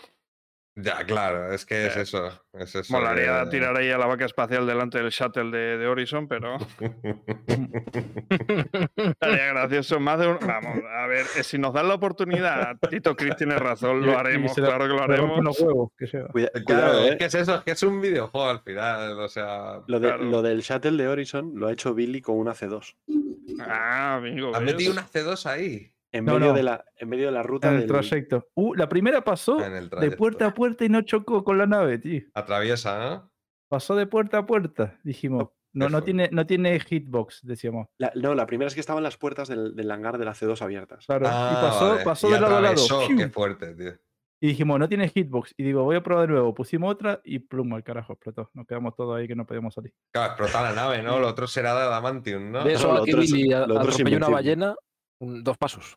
Ya, 0.77 1.05
claro, 1.05 1.53
es 1.53 1.65
que 1.65 1.87
es 1.87 1.97
Eh, 1.97 2.01
eso. 2.03 2.27
Es 2.53 2.75
eso 2.75 2.93
Molaría 2.93 3.45
que- 3.45 3.51
tirar 3.51 3.77
ahí 3.77 3.91
a 3.91 3.99
la 3.99 4.07
vaca 4.07 4.25
espacial 4.25 4.67
delante 4.67 4.99
del 4.99 5.11
shuttle 5.11 5.51
de, 5.57 5.79
de 5.79 5.87
Horizon, 5.87 6.27
pero 6.27 6.57
estaría 8.97 9.47
gracioso. 9.53 10.01
Más 10.01 10.19
de 10.19 10.29
un... 10.29 10.39
Vamos, 10.41 10.79
a 10.99 11.07
ver, 11.07 11.27
eh, 11.37 11.43
si 11.45 11.59
nos 11.59 11.73
dan 11.75 11.89
la 11.89 11.95
oportunidad, 11.95 12.77
Tito 12.91 13.15
Chris 13.17 13.37
tiene 13.37 13.57
razón, 13.57 14.05
lo 14.05 14.19
haremos, 14.19 14.55
claro 14.55 14.85
que 14.87 14.93
lo 14.95 15.03
haremos. 15.03 15.45
los 15.45 15.61
huevos, 15.61 15.91
que 15.97 16.07
sea. 16.07 16.27
Cuida- 16.29 16.51
Claro, 16.51 16.65
cuidado, 16.65 17.05
es 17.05 17.13
eh. 17.13 17.17
que 17.19 17.25
es 17.27 17.35
eso, 17.35 17.55
es 17.57 17.63
que 17.63 17.71
es 17.73 17.83
un 17.83 18.01
videojuego 18.01 18.49
al 18.51 18.61
final. 18.61 19.19
O 19.21 19.29
sea, 19.29 19.81
Lo, 19.87 20.01
de- 20.01 20.09
claro. 20.09 20.25
lo 20.25 20.43
del 20.43 20.61
shuttle 20.63 21.01
de 21.03 21.09
Horizon 21.09 21.53
lo 21.55 21.69
ha 21.69 21.73
hecho 21.73 21.95
Billy 21.95 22.21
con 22.21 22.37
una 22.37 22.53
C2. 22.53 22.97
Ah, 23.61 24.17
amigo. 24.17 24.53
has 24.55 24.61
¿ves? 24.65 24.73
metido 24.73 24.93
una 24.93 25.07
C2 25.07 25.47
ahí. 25.47 25.93
En, 26.15 26.25
No, 26.25 26.35
medio, 26.35 26.49
no. 26.49 26.55
De 26.55 26.63
la, 26.63 26.85
en 26.97 27.09
medio 27.09 27.27
de 27.27 27.33
la 27.33 27.43
ruta 27.43 27.69
En 27.69 27.75
el 27.75 27.81
del- 27.81 27.89
trayecto. 27.91 28.49
Uh, 28.55 28.75
la 28.75 28.89
primera 28.89 29.25
pasó 29.25 29.59
el 29.65 29.91
de 29.91 30.13
puerta 30.13 30.47
a 30.47 30.55
puerta 30.55 30.85
y 30.85 30.89
no 30.89 31.03
chocó 31.03 31.43
con 31.43 31.59
la 31.59 31.67
nave, 31.67 31.99
tío. 31.99 32.23
Atraviesa, 32.35 32.99
¿no? 32.99 33.33
Pasó 33.69 33.97
de 33.97 34.07
puerta 34.07 34.39
a 34.39 34.47
puerta. 34.47 35.01
Dijimos, 35.03 35.49
no, 35.73 35.89
no 35.89 36.05
tiene, 36.05 36.29
no 36.31 36.47
tiene 36.47 36.79
hitbox, 36.79 37.41
decíamos. 37.43 37.89
la- 37.99 38.13
no, 38.15 38.35
la 38.37 38.47
primera 38.47 38.69
es 38.69 38.75
que 38.75 38.81
estaban 38.81 39.03
las 39.03 39.17
puertas 39.17 39.49
del, 39.49 39.75
del 39.75 39.91
hangar 39.91 40.17
de 40.19 40.25
la 40.25 40.35
C2 40.35 40.63
abiertas. 40.63 41.05
Claro. 41.07 41.27
Ah, 41.29 41.51
y 41.59 41.63
pasó, 41.67 41.89
vale. 41.91 42.05
pasó 42.05 42.29
Y 42.29 42.33
de 42.35 42.41
lado 42.41 42.57
a 42.59 42.61
lado. 42.61 42.77
Qué 43.17 43.29
fuerte, 43.29 43.75
tío. 43.75 43.93
Y 44.41 44.49
dijimos, 44.49 44.79
no 44.79 44.89
tiene 44.89 45.09
hitbox. 45.09 45.55
Y 45.57 45.65
digo, 45.65 45.83
voy 45.83 45.97
a 45.97 46.03
probar 46.05 46.27
de 46.29 46.33
nuevo. 46.35 46.55
Pusimos 46.55 46.93
otra 46.93 47.21
y 47.25 47.41
plum, 47.41 47.73
al 47.75 47.83
carajo, 47.83 48.13
explotó. 48.13 48.51
Nos 48.55 48.67
quedamos 48.67 48.95
todos 48.95 49.17
ahí 49.19 49.27
que 49.27 49.35
no 49.35 49.47
podíamos 49.47 49.75
salir. 49.75 49.93
Claro, 50.13 50.35
explota 50.35 50.63
la 50.63 50.73
nave, 50.75 51.03
¿no? 51.03 51.19
Lo 51.19 51.27
otro 51.29 51.47
será 51.49 51.75
de 51.75 51.81
Adamantium, 51.83 52.53
¿no? 52.53 52.63
De 52.63 52.75
eso 52.75 52.93
lo 52.93 53.03
otro 53.03 53.21
es- 53.23 53.33
lo 53.33 53.63
otro 53.65 53.81
atropelló 53.81 54.17
una 54.19 54.29
ballena, 54.29 54.75
un- 55.21 55.43
dos 55.43 55.57
pasos. 55.57 55.97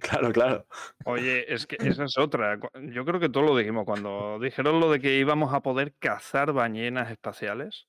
Claro, 0.00 0.30
claro. 0.32 0.66
Oye, 1.04 1.52
es 1.52 1.66
que 1.66 1.76
esa 1.80 2.04
es 2.04 2.18
otra. 2.18 2.58
Yo 2.92 3.04
creo 3.04 3.18
que 3.20 3.28
todo 3.28 3.44
lo 3.44 3.56
dijimos 3.56 3.84
cuando 3.84 4.38
dijeron 4.38 4.78
lo 4.80 4.90
de 4.90 5.00
que 5.00 5.16
íbamos 5.16 5.54
a 5.54 5.60
poder 5.60 5.94
cazar 5.98 6.52
ballenas 6.52 7.10
espaciales. 7.10 7.88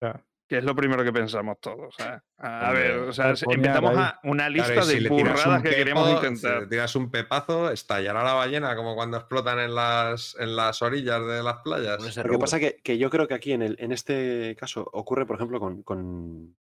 sea, 0.00 0.22
Que 0.48 0.58
es 0.58 0.64
lo 0.64 0.74
primero 0.74 1.02
que 1.02 1.12
pensamos 1.12 1.58
todos. 1.60 1.94
¿eh? 2.00 2.18
A 2.38 2.68
Hombre, 2.68 2.82
ver, 2.88 2.98
o 3.08 3.12
sea, 3.12 3.34
si 3.36 3.46
empezamos 3.48 3.96
a 3.96 4.20
una 4.24 4.48
lista 4.50 4.72
Claro, 4.72 4.86
si 4.86 5.00
de 5.00 5.08
burradas 5.08 5.46
un 5.46 5.62
que 5.62 5.70
queríamos 5.70 6.08
pepo, 6.08 6.20
Si 6.20 6.26
intentar. 6.26 6.60
le 6.62 6.66
tiras 6.68 6.96
un 6.96 7.10
pepazo, 7.10 7.70
estallará 7.70 8.22
la 8.22 8.34
ballena 8.34 8.76
como 8.76 8.94
cuando 8.94 9.16
explotan 9.16 9.60
en 9.60 9.74
las, 9.74 10.36
en 10.38 10.56
las 10.56 10.82
orillas 10.82 11.26
de 11.26 11.42
las 11.42 11.56
playas. 11.62 12.16
Lo 12.16 12.30
que 12.32 12.38
pasa 12.38 12.58
que, 12.60 12.76
que 12.82 12.98
yo 12.98 13.08
creo 13.08 13.26
que 13.28 13.34
aquí 13.34 13.52
en, 13.52 13.62
el, 13.62 13.76
en 13.78 13.92
este 13.92 14.56
caso 14.58 14.86
ocurre, 14.92 15.24
por 15.24 15.36
ejemplo, 15.36 15.58
con, 15.60 15.82
con, 15.82 16.56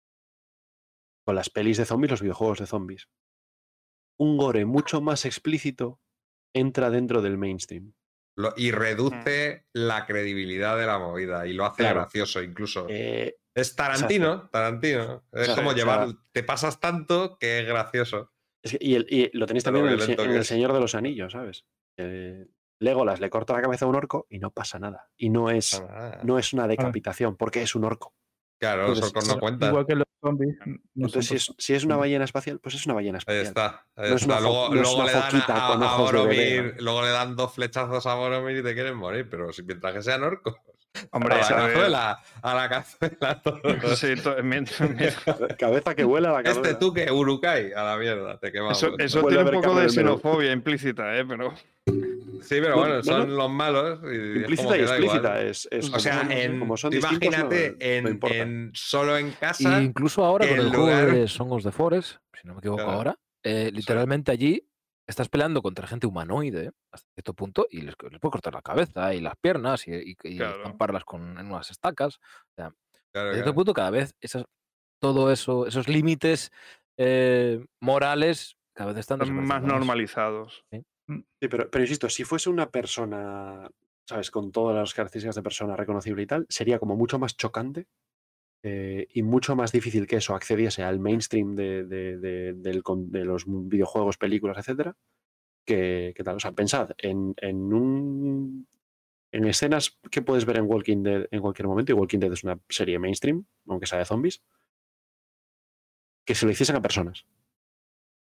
con 1.25 1.35
las 1.35 1.49
pelis 1.49 1.77
de 1.77 1.85
zombies, 1.85 2.11
los 2.11 2.21
videojuegos 2.21 2.59
de 2.59 2.67
zombies. 2.67 3.09
Un 4.17 4.37
gore 4.37 4.65
mucho 4.65 5.01
más 5.01 5.25
explícito 5.25 5.99
entra 6.53 6.89
dentro 6.89 7.21
del 7.21 7.37
mainstream. 7.37 7.93
Lo- 8.37 8.53
y 8.55 8.71
reduce 8.71 9.65
la 9.73 10.05
credibilidad 10.05 10.77
de 10.77 10.85
la 10.85 10.99
movida 10.99 11.47
y 11.47 11.53
lo 11.53 11.65
hace 11.65 11.83
Claro. 11.83 12.01
gracioso 12.01 12.41
incluso. 12.41 12.85
Eh, 12.89 13.37
es 13.55 13.75
Tarantino, 13.75 14.49
Tarantino. 14.49 15.25
Es 15.31 15.41
Exacto, 15.41 15.55
como 15.61 15.69
o 15.69 15.73
sea- 15.73 15.77
llevar, 15.83 16.07
te 16.31 16.43
pasas 16.43 16.79
tanto 16.79 17.37
que 17.39 17.59
es 17.59 17.67
gracioso. 17.67 18.31
es 18.63 18.71
que- 18.71 18.77
y, 18.81 18.95
el- 18.95 19.05
y 19.09 19.29
lo 19.37 19.45
tenéis 19.45 19.63
también 19.63 19.85
en 19.87 19.93
el, 19.93 20.19
en. 20.35 20.43
Señor 20.43 20.73
de 20.73 20.79
los 20.79 20.95
Anillos, 20.95 21.33
¿sabes? 21.33 21.65
Eh, 21.97 22.47
Legolas 22.81 23.19
le 23.21 23.29
corta 23.29 23.53
la 23.53 23.61
cabeza 23.61 23.85
a 23.85 23.87
un 23.87 23.95
orco 23.95 24.27
y 24.29 24.39
no 24.39 24.51
pasa 24.51 24.79
nada. 24.79 25.09
Y 25.17 25.29
no 25.29 25.49
es, 25.49 25.81
Ah, 25.89 26.19
no 26.23 26.37
es 26.37 26.51
una 26.51 26.67
decapitación, 26.67 27.37
porque 27.37 27.61
es 27.61 27.73
un 27.75 27.85
orco. 27.85 28.13
Claro, 28.59 28.87
los 28.89 29.01
orcos 29.01 29.27
no 29.27 29.39
cuentan. 29.39 29.69
Igual 29.69 29.85
que 29.85 29.95
los 29.95 30.07
zombies. 30.21 30.55
no 30.65 31.07
Entonces, 31.07 31.27
si 31.27 31.35
es, 31.35 31.53
si 31.57 31.73
es 31.73 31.83
una 31.83 31.97
ballena 31.97 32.25
espacial, 32.25 32.59
pues 32.59 32.75
es 32.75 32.85
una 32.85 32.95
ballena 32.95 33.19
Ahí 33.27 33.37
espacial. 33.37 33.45
está. 33.45 33.85
ahí 33.95 34.09
No 34.09 34.15
está. 34.15 34.37
fo- 34.37 34.41
Luego, 34.41 34.69
no 34.69 34.75
es 34.75 34.81
luego 34.81 34.95
una 34.97 35.05
le 35.05 35.11
dan 35.13 35.43
a, 35.47 35.67
a 35.93 35.97
Boromir, 35.97 36.75
luego 36.79 37.01
le 37.03 37.09
dan 37.09 37.35
dos 37.35 37.53
flechazos 37.53 38.05
a 38.07 38.15
Boromir 38.15 38.57
y 38.57 38.63
te 38.63 38.73
quieren 38.73 38.95
morir, 38.95 39.27
pero 39.29 39.51
si 39.53 39.63
mientras 39.63 39.93
que 39.93 40.01
sean 40.01 40.23
orcos. 40.23 40.55
Hombre, 41.11 41.35
a 41.35 41.37
la 41.39 41.45
a 41.45 41.49
cazuela, 41.67 42.19
a 42.41 42.53
la 42.55 42.69
cazuela. 42.69 43.41
todos. 43.41 43.99
sí, 43.99 44.13
mientras- 44.43 44.89
mientras- 44.95 45.55
Cabeza 45.59 45.93
que 45.93 46.03
vuela 46.05 46.31
la 46.31 46.41
cabeza. 46.43 46.61
Este 46.61 46.75
tú 46.75 46.93
que 46.93 47.11
Urukai, 47.11 47.73
a 47.73 47.83
la 47.83 47.97
mierda, 47.97 48.39
te 48.39 48.51
quemamos. 48.51 48.77
Eso, 48.81 48.97
eso 48.97 49.21
tiene 49.23 49.41
a 49.41 49.45
un 49.45 49.51
poco 49.61 49.75
de 49.75 49.89
xenofobia 49.89 50.51
implícita, 50.53 51.15
¿eh? 51.17 51.25
Pero 51.27 51.53
Sí, 51.85 52.57
pero 52.61 52.75
Bueno, 52.77 52.89
bueno, 52.95 53.03
son 53.03 53.17
bueno. 53.21 53.35
los 53.35 53.49
malos. 53.51 53.99
Y 54.03 54.37
Implícita 54.39 54.77
y 54.77 54.81
explícita. 54.81 55.41
Es, 55.41 55.67
es 55.71 55.91
O 55.93 55.99
sea, 55.99 56.21
en, 56.29 56.59
como 56.59 56.77
son 56.77 56.93
imagínate 56.93 58.01
no 58.01 58.27
en, 58.29 58.71
solo 58.73 59.17
en 59.17 59.29
Y 59.29 59.31
casa. 59.31 59.81
incluso 59.81 60.23
ahora 60.23 60.47
con 60.47 60.59
el 60.59 60.69
juego 60.69 60.87
de 60.87 61.27
Song 61.27 61.51
of 61.51 61.63
the 61.63 61.71
Forest, 61.71 62.17
si 62.39 62.47
no 62.47 62.53
me 62.53 62.59
equivoco 62.59 62.83
Claro. 62.83 62.97
ahora, 62.97 63.19
eh, 63.43 63.71
literalmente 63.73 64.31
allí 64.31 64.67
estás 65.07 65.29
peleando 65.29 65.61
contra 65.61 65.85
gente 65.87 66.07
humanoide 66.07 66.71
hasta 66.91 67.07
cierto 67.13 67.33
punto 67.35 67.67
y 67.69 67.81
les, 67.81 67.93
les 68.09 68.19
puedes 68.19 68.31
cortar 68.31 68.53
la 68.55 68.61
cabeza 68.63 69.13
y 69.13 69.21
las 69.21 69.35
piernas 69.37 69.87
y, 69.87 69.91
y, 69.93 70.15
y 70.23 70.37
Claro. 70.37 70.57
estamparlas 70.57 71.03
con, 71.05 71.37
en 71.37 71.45
unas 71.47 71.69
estacas. 71.69 72.19
Claro, 72.55 72.73
A 73.13 73.13
cierto 73.13 73.43
claro. 73.43 73.53
punto 73.55 73.73
cada 73.73 73.91
vez 73.91 74.15
esas, 74.19 74.45
todo 74.99 75.31
eso, 75.31 75.67
esos 75.67 75.87
límites 75.87 76.51
eh, 76.97 77.63
morales 77.79 78.55
cada 78.73 78.91
vez 78.91 78.99
están 78.99 79.19
más 79.45 79.61
normalizados. 79.63 80.63
Sí, 80.71 80.83
pero, 81.39 81.69
pero 81.69 81.83
insisto, 81.83 82.09
si 82.09 82.23
fuese 82.23 82.49
una 82.49 82.69
persona, 82.71 83.69
¿sabes? 84.07 84.31
Con 84.31 84.51
todas 84.51 84.75
las 84.75 84.93
características 84.93 85.35
de 85.35 85.43
persona 85.43 85.75
reconocible 85.75 86.23
y 86.23 86.27
tal, 86.27 86.45
sería 86.49 86.79
como 86.79 86.95
mucho 86.95 87.19
más 87.19 87.35
chocante 87.37 87.87
eh, 88.63 89.07
y 89.13 89.21
mucho 89.23 89.55
más 89.55 89.71
difícil 89.71 90.07
que 90.07 90.15
eso 90.17 90.33
accediese 90.35 90.81
al 90.83 90.99
mainstream 90.99 91.55
de, 91.55 91.83
de- 91.85 92.17
de- 92.17 92.53
del 92.53 92.81
de 93.09 93.25
los 93.25 93.45
videojuegos, 93.47 94.17
películas, 94.17 94.57
etcétera. 94.57 94.95
Que, 95.67 96.13
que 96.15 96.23
tal. 96.23 96.35
O 96.35 96.39
sea, 96.39 96.51
pensad 96.51 96.91
en, 96.97 97.33
en 97.37 97.73
un. 97.73 98.67
En 99.31 99.45
escenas 99.45 99.99
que 100.11 100.21
puedes 100.21 100.45
ver 100.45 100.57
en 100.57 100.65
Walking 100.65 101.03
Dead 101.03 101.27
en 101.29 101.41
cualquier 101.41 101.67
momento, 101.67 101.91
y 101.91 101.95
Walking 101.95 102.19
Dead 102.19 102.31
es 102.31 102.43
una 102.43 102.59
serie 102.69 102.99
mainstream, 102.99 103.45
aunque 103.67 103.85
sea 103.87 103.99
de 103.99 104.05
zombies, 104.05 104.41
que 106.25 106.35
se 106.35 106.45
lo 106.45 106.51
hiciesen 106.51 106.75
a 106.77 106.81
personas. 106.81 107.25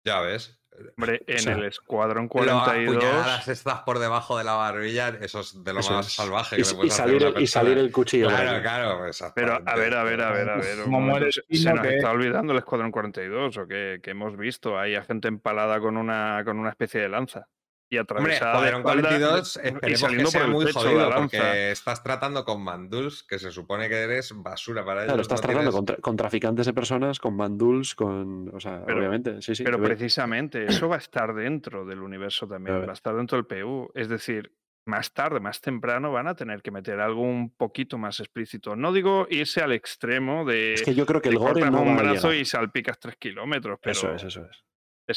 Ya 0.05 0.21
ves. 0.21 0.60
Hombre, 0.97 1.21
en 1.27 1.39
sea, 1.39 1.53
el 1.53 1.63
Escuadrón 1.65 2.29
Pero 2.29 2.45
42. 2.45 2.95
apuñaladas 2.95 3.47
estas 3.47 3.79
por 3.81 3.99
debajo 3.99 4.37
de 4.37 4.43
la 4.43 4.53
barbilla, 4.53 5.09
eso 5.21 5.39
es 5.41 5.63
de 5.63 5.73
lo 5.73 5.79
Eso 5.81 5.93
más 5.93 6.07
es. 6.07 6.13
salvaje 6.13 6.55
Y, 6.59 6.63
que 6.63 6.69
y 6.69 6.73
puedes 6.73 6.93
a 6.93 6.97
salir, 6.97 7.33
y 7.39 7.47
salir 7.47 7.77
el 7.77 7.91
cuchillo. 7.91 8.27
Claro, 8.27 8.61
claro, 8.61 9.05
Pero 9.35 9.59
a 9.65 9.75
ver, 9.75 9.93
a 9.95 10.03
ver, 10.03 10.21
a 10.21 10.31
ver, 10.31 10.49
a 10.49 10.55
ver. 10.57 10.83
Como 10.83 11.15
se, 11.19 11.73
nos 11.73 11.81
que- 11.81 11.95
está 11.97 12.11
olvidando 12.11 12.53
el 12.53 12.59
Escuadrón 12.59 12.91
42, 12.91 13.57
o 13.57 13.67
que, 13.67 13.99
que 14.01 14.11
hemos 14.11 14.37
visto 14.37 14.77
ahí 14.79 14.95
a 14.95 15.03
gente 15.03 15.27
empalada 15.27 15.79
con 15.79 15.97
una, 15.97 16.41
con 16.45 16.57
una 16.59 16.69
especie 16.69 17.01
de 17.01 17.09
lanza. 17.09 17.47
Y 17.93 17.97
Hombre, 17.97 18.13
atravesada 18.37 18.61
de 18.61 18.67
Escuadrón 18.69 18.79
espalda 18.79 19.09
42, 19.19 19.55
y 19.55 19.59
esperemos 19.67 19.81
que 19.91 19.97
saliendo 19.97 20.29
sea 20.31 20.39
por 20.41 20.47
el 20.49 20.53
muy 20.55 20.71
jodido 20.71 20.97
la 20.97 21.09
lanza. 21.09 21.19
porque 21.37 21.71
estás 21.71 22.03
tratando 22.03 22.45
con 22.45 22.63
manduls 22.63 23.23
que 23.23 23.37
se 23.37 23.51
supone 23.51 23.89
que 23.89 23.95
eres 23.95 24.31
basura 24.33 24.85
para 24.85 25.01
ellos. 25.01 25.07
Claro, 25.09 25.21
estás 25.23 25.41
no 25.41 25.47
tratando 25.47 25.71
tienes- 25.71 25.75
con, 25.75 25.85
tra- 25.97 25.99
con 25.99 26.15
traficantes 26.15 26.65
de 26.67 26.73
personas, 26.73 27.19
con 27.19 27.35
manduls, 27.35 27.93
con. 27.93 28.49
O 28.55 28.61
sea, 28.61 28.81
Pero- 28.85 28.99
obviamente, 28.99 29.41
sí, 29.41 29.55
sí. 29.55 29.65
Pero 29.65 29.81
precisamente 29.81 30.65
eso 30.67 30.87
va 30.87 30.95
a 30.95 30.99
estar 30.99 31.33
dentro 31.35 31.85
del 31.85 31.99
universo 32.01 32.47
también, 32.47 32.81
va 32.81 32.91
a 32.91 32.93
estar 32.93 33.13
dentro 33.13 33.37
del 33.37 33.45
PU. 33.45 33.91
Es 33.93 34.07
decir, 34.07 34.53
más 34.85 35.11
tarde, 35.13 35.41
más 35.41 35.59
temprano 35.59 36.13
van 36.13 36.27
a 36.29 36.33
tener 36.35 36.61
que 36.61 36.71
meter 36.71 37.01
algo 37.01 37.21
un 37.21 37.49
poquito 37.53 37.97
más 37.97 38.21
explícito. 38.21 38.73
No 38.77 38.93
digo 38.93 39.27
irse 39.29 39.59
al 39.61 39.73
extremo 39.73 40.45
de, 40.45 40.75
Es 40.75 40.83
que 40.83 40.95
yo 40.95 41.05
creo 41.05 41.21
que 41.21 41.27
de 41.27 41.35
el 41.35 41.39
gore 41.39 41.69
no 41.69 41.81
un 41.81 41.89
va 41.89 41.99
a 41.99 42.03
brazo 42.03 42.29
llegar. 42.29 42.41
y 42.41 42.45
salpicas 42.45 42.97
tres 42.99 43.17
kilómetros. 43.17 43.79
Pero, 43.81 43.91
Eso 43.91 44.13
es, 44.15 44.23
eso 44.23 44.45
es. 44.49 44.63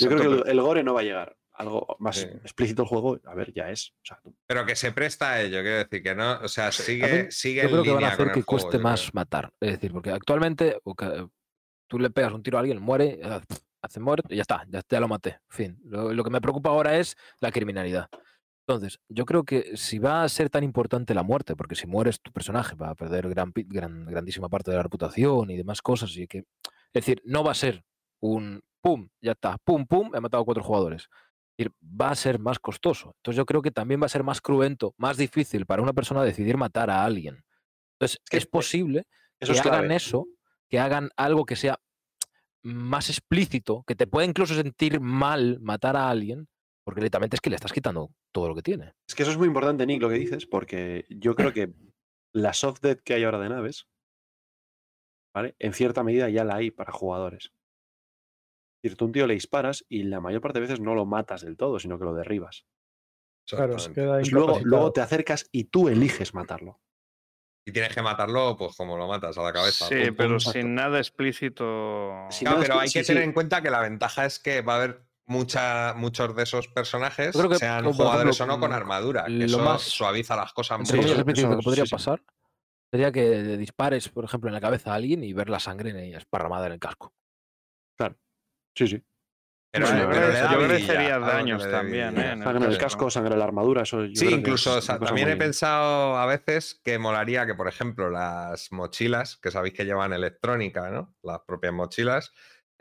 Yo 0.00 0.08
Exacto, 0.08 0.16
creo 0.16 0.42
que 0.44 0.50
el 0.50 0.60
gore 0.60 0.82
no 0.82 0.92
va 0.94 1.00
a 1.00 1.04
llegar. 1.04 1.36
Algo 1.56 1.96
más 2.00 2.16
Sí. 2.16 2.26
explícito 2.42 2.82
el 2.82 2.88
juego, 2.88 3.18
a 3.24 3.34
ver, 3.34 3.52
ya 3.52 3.70
es. 3.70 3.90
O 4.02 4.04
sea, 4.04 4.20
Pero 4.46 4.66
que 4.66 4.74
se 4.74 4.90
presta 4.90 5.30
a 5.32 5.40
ello, 5.42 5.60
quiero 5.62 5.76
decir 5.78 6.02
que 6.02 6.14
no, 6.14 6.40
o 6.40 6.48
sea, 6.48 6.72
sigue, 6.72 7.00
También 7.02 7.30
sigue 7.32 7.62
Yo 7.62 7.68
en 7.68 7.70
creo 7.70 7.82
que 7.84 7.90
van 7.92 8.04
a 8.04 8.08
hacer 8.08 8.26
que 8.26 8.42
juego, 8.42 8.46
cueste 8.46 8.78
más 8.78 9.00
creo. 9.02 9.10
matar. 9.14 9.52
Es 9.60 9.70
decir, 9.72 9.92
porque 9.92 10.10
actualmente 10.10 10.78
o 10.82 10.94
que- 10.96 11.28
tú 11.88 11.98
le 12.00 12.10
pegas 12.10 12.32
un 12.32 12.42
tiro 12.42 12.56
a 12.58 12.60
alguien, 12.60 12.80
muere, 12.82 13.20
eh, 13.22 13.40
hace 13.82 14.00
muerto 14.00 14.32
y 14.32 14.36
ya 14.36 14.42
está, 14.42 14.64
ya, 14.68 14.82
ya 14.88 14.98
lo 15.00 15.06
maté. 15.06 15.38
Fin. 15.48 15.78
Lo, 15.84 16.12
lo 16.12 16.24
que 16.24 16.30
me 16.30 16.40
preocupa 16.40 16.70
ahora 16.70 16.98
es 16.98 17.16
la 17.40 17.52
criminalidad. 17.52 18.08
Entonces, 18.66 18.98
yo 19.08 19.24
creo 19.26 19.44
que 19.44 19.76
si 19.76 19.98
va 19.98 20.24
a 20.24 20.28
ser 20.28 20.48
tan 20.50 20.64
importante 20.64 21.14
la 21.14 21.22
muerte, 21.22 21.54
porque 21.54 21.74
si 21.76 21.86
mueres 21.86 22.20
tu 22.20 22.32
personaje 22.32 22.74
va 22.74 22.88
a 22.90 22.94
perder 22.94 23.28
gran, 23.28 23.52
gran- 23.54 24.06
grandísima 24.06 24.48
parte 24.48 24.70
de 24.70 24.78
la 24.78 24.82
reputación 24.82 25.50
y 25.50 25.56
demás 25.58 25.82
cosas, 25.82 26.16
y 26.16 26.26
que, 26.26 26.38
es 26.38 26.46
decir, 26.94 27.20
no 27.26 27.44
va 27.44 27.52
a 27.52 27.54
ser 27.54 27.84
un 28.20 28.60
pum, 28.80 29.08
ya 29.20 29.32
está, 29.32 29.58
pum, 29.58 29.86
pum, 29.86 30.10
he 30.14 30.20
matado 30.20 30.42
a 30.42 30.46
cuatro 30.46 30.64
jugadores. 30.64 31.08
Va 31.82 32.10
a 32.10 32.14
ser 32.16 32.38
más 32.38 32.58
costoso. 32.58 33.14
Entonces 33.18 33.36
yo 33.36 33.46
creo 33.46 33.62
que 33.62 33.70
también 33.70 34.00
va 34.00 34.06
a 34.06 34.10
ser 34.10 34.24
más 34.24 34.40
cruento, 34.40 34.94
más 34.98 35.16
difícil 35.16 35.66
para 35.66 35.82
una 35.82 35.92
persona 35.92 36.22
decidir 36.22 36.56
matar 36.56 36.90
a 36.90 37.04
alguien. 37.04 37.44
Entonces 37.94 38.20
que, 38.28 38.38
es 38.38 38.44
eh, 38.44 38.48
posible 38.50 39.06
eso 39.38 39.52
que 39.52 39.58
es 39.58 39.66
hagan 39.66 39.80
clave. 39.80 39.96
eso, 39.96 40.26
que 40.68 40.78
hagan 40.80 41.10
algo 41.16 41.44
que 41.44 41.56
sea 41.56 41.78
más 42.62 43.10
explícito, 43.10 43.84
que 43.86 43.94
te 43.94 44.06
pueda 44.06 44.26
incluso 44.26 44.54
sentir 44.54 44.98
mal 45.00 45.60
matar 45.60 45.96
a 45.96 46.08
alguien, 46.08 46.48
porque 46.82 47.00
directamente 47.00 47.36
es 47.36 47.40
que 47.40 47.50
le 47.50 47.56
estás 47.56 47.72
quitando 47.72 48.10
todo 48.32 48.48
lo 48.48 48.54
que 48.54 48.62
tiene. 48.62 48.94
Es 49.06 49.14
que 49.14 49.22
eso 49.22 49.32
es 49.32 49.38
muy 49.38 49.46
importante, 49.46 49.86
Nick, 49.86 50.02
lo 50.02 50.08
que 50.08 50.16
dices, 50.16 50.46
porque 50.46 51.04
yo 51.08 51.34
creo 51.34 51.52
que 51.52 51.72
la 52.32 52.52
soft 52.52 52.80
dead 52.80 52.98
que 52.98 53.14
hay 53.14 53.24
ahora 53.24 53.38
de 53.38 53.48
naves, 53.50 53.86
¿vale? 55.34 55.54
En 55.58 55.72
cierta 55.72 56.02
medida 56.02 56.28
ya 56.28 56.44
la 56.44 56.56
hay 56.56 56.70
para 56.70 56.92
jugadores. 56.92 57.52
Es 58.84 58.90
decir, 58.90 58.98
tú 58.98 59.04
a 59.04 59.08
un 59.08 59.12
tío 59.12 59.26
le 59.26 59.32
disparas 59.32 59.82
y 59.88 60.02
la 60.02 60.20
mayor 60.20 60.42
parte 60.42 60.58
de 60.60 60.66
veces 60.66 60.78
no 60.78 60.94
lo 60.94 61.06
matas 61.06 61.40
del 61.40 61.56
todo, 61.56 61.78
sino 61.78 61.98
que 61.98 62.04
lo 62.04 62.12
derribas. 62.12 62.66
Claro, 63.48 63.78
se 63.78 63.94
queda 63.94 64.16
Pues 64.18 64.30
luego, 64.30 64.60
luego 64.62 64.92
te 64.92 65.00
acercas 65.00 65.48
y 65.50 65.64
tú 65.64 65.88
eliges 65.88 66.34
matarlo. 66.34 66.82
Y 67.66 67.72
tienes 67.72 67.94
que 67.94 68.02
matarlo, 68.02 68.58
pues 68.58 68.76
como 68.76 68.98
lo 68.98 69.08
matas 69.08 69.38
a 69.38 69.42
la 69.42 69.54
cabeza. 69.54 69.86
Sí, 69.86 69.94
pum, 70.08 70.16
pero 70.18 70.38
sin 70.38 70.74
nada 70.74 70.98
explícito. 70.98 71.64
Claro, 72.40 72.58
es 72.60 72.68
pero 72.68 72.78
hay 72.78 72.90
que 72.90 73.00
sí. 73.00 73.06
tener 73.06 73.22
en 73.22 73.32
cuenta 73.32 73.62
que 73.62 73.70
la 73.70 73.80
ventaja 73.80 74.26
es 74.26 74.38
que 74.38 74.60
va 74.60 74.74
a 74.74 74.76
haber 74.76 75.02
mucha, 75.24 75.94
muchos 75.94 76.36
de 76.36 76.42
esos 76.42 76.68
personajes, 76.68 77.34
creo 77.34 77.48
que, 77.48 77.56
sean 77.56 77.84
como 77.84 77.94
jugadores 77.96 78.36
ejemplo, 78.36 78.54
o 78.54 78.58
no, 78.58 78.60
con 78.60 78.74
armadura. 78.74 79.24
Que 79.24 79.30
lo 79.30 79.44
eso 79.46 79.58
más- 79.60 79.80
suaviza 79.80 80.36
las 80.36 80.52
cosas 80.52 80.80
mucho. 80.80 80.94
eso- 80.94 81.24
que 81.24 81.62
podría 81.62 81.84
sí, 81.84 81.88
sí. 81.88 81.90
pasar 81.90 82.22
sería 82.90 83.10
que 83.10 83.56
dispares, 83.56 84.10
por 84.10 84.26
ejemplo, 84.26 84.48
en 84.50 84.54
la 84.54 84.60
cabeza 84.60 84.92
a 84.92 84.96
alguien 84.96 85.24
y 85.24 85.32
ver 85.32 85.48
la 85.48 85.58
sangre 85.58 85.88
en 85.88 85.96
ella 85.96 86.18
esparramada 86.18 86.66
en 86.66 86.72
el 86.74 86.78
casco. 86.78 87.14
Sí, 88.74 88.88
sí. 88.88 89.02
Pero, 89.74 89.86
Yo 89.86 89.92
Bueno, 89.92 90.08
pero 90.12 90.68
le 90.68 91.08
daños 91.18 91.68
también. 91.68 92.16
¿eh? 92.16 92.36
Sangre 92.40 92.64
en 92.64 92.70
el 92.70 92.78
casco. 92.78 93.10
sangre 93.10 93.32
en 93.32 93.40
la 93.40 93.44
armadura, 93.44 93.82
eso 93.82 94.04
yo 94.04 94.14
Sí, 94.14 94.26
creo 94.26 94.30
que 94.30 94.36
incluso 94.36 94.70
es 94.70 94.76
o 94.76 94.82
sea, 94.82 94.94
una 94.94 94.98
cosa 95.00 95.08
también 95.08 95.28
he 95.30 95.36
pensado 95.36 96.16
a 96.16 96.26
veces 96.26 96.80
que 96.84 96.96
molaría 97.00 97.44
que, 97.44 97.56
por 97.56 97.66
ejemplo, 97.66 98.08
las 98.08 98.70
mochilas, 98.70 99.36
que 99.38 99.50
sabéis 99.50 99.74
que 99.74 99.84
llevan 99.84 100.12
electrónica, 100.12 100.90
¿no? 100.90 101.16
Las 101.24 101.40
propias 101.40 101.72
mochilas, 101.72 102.32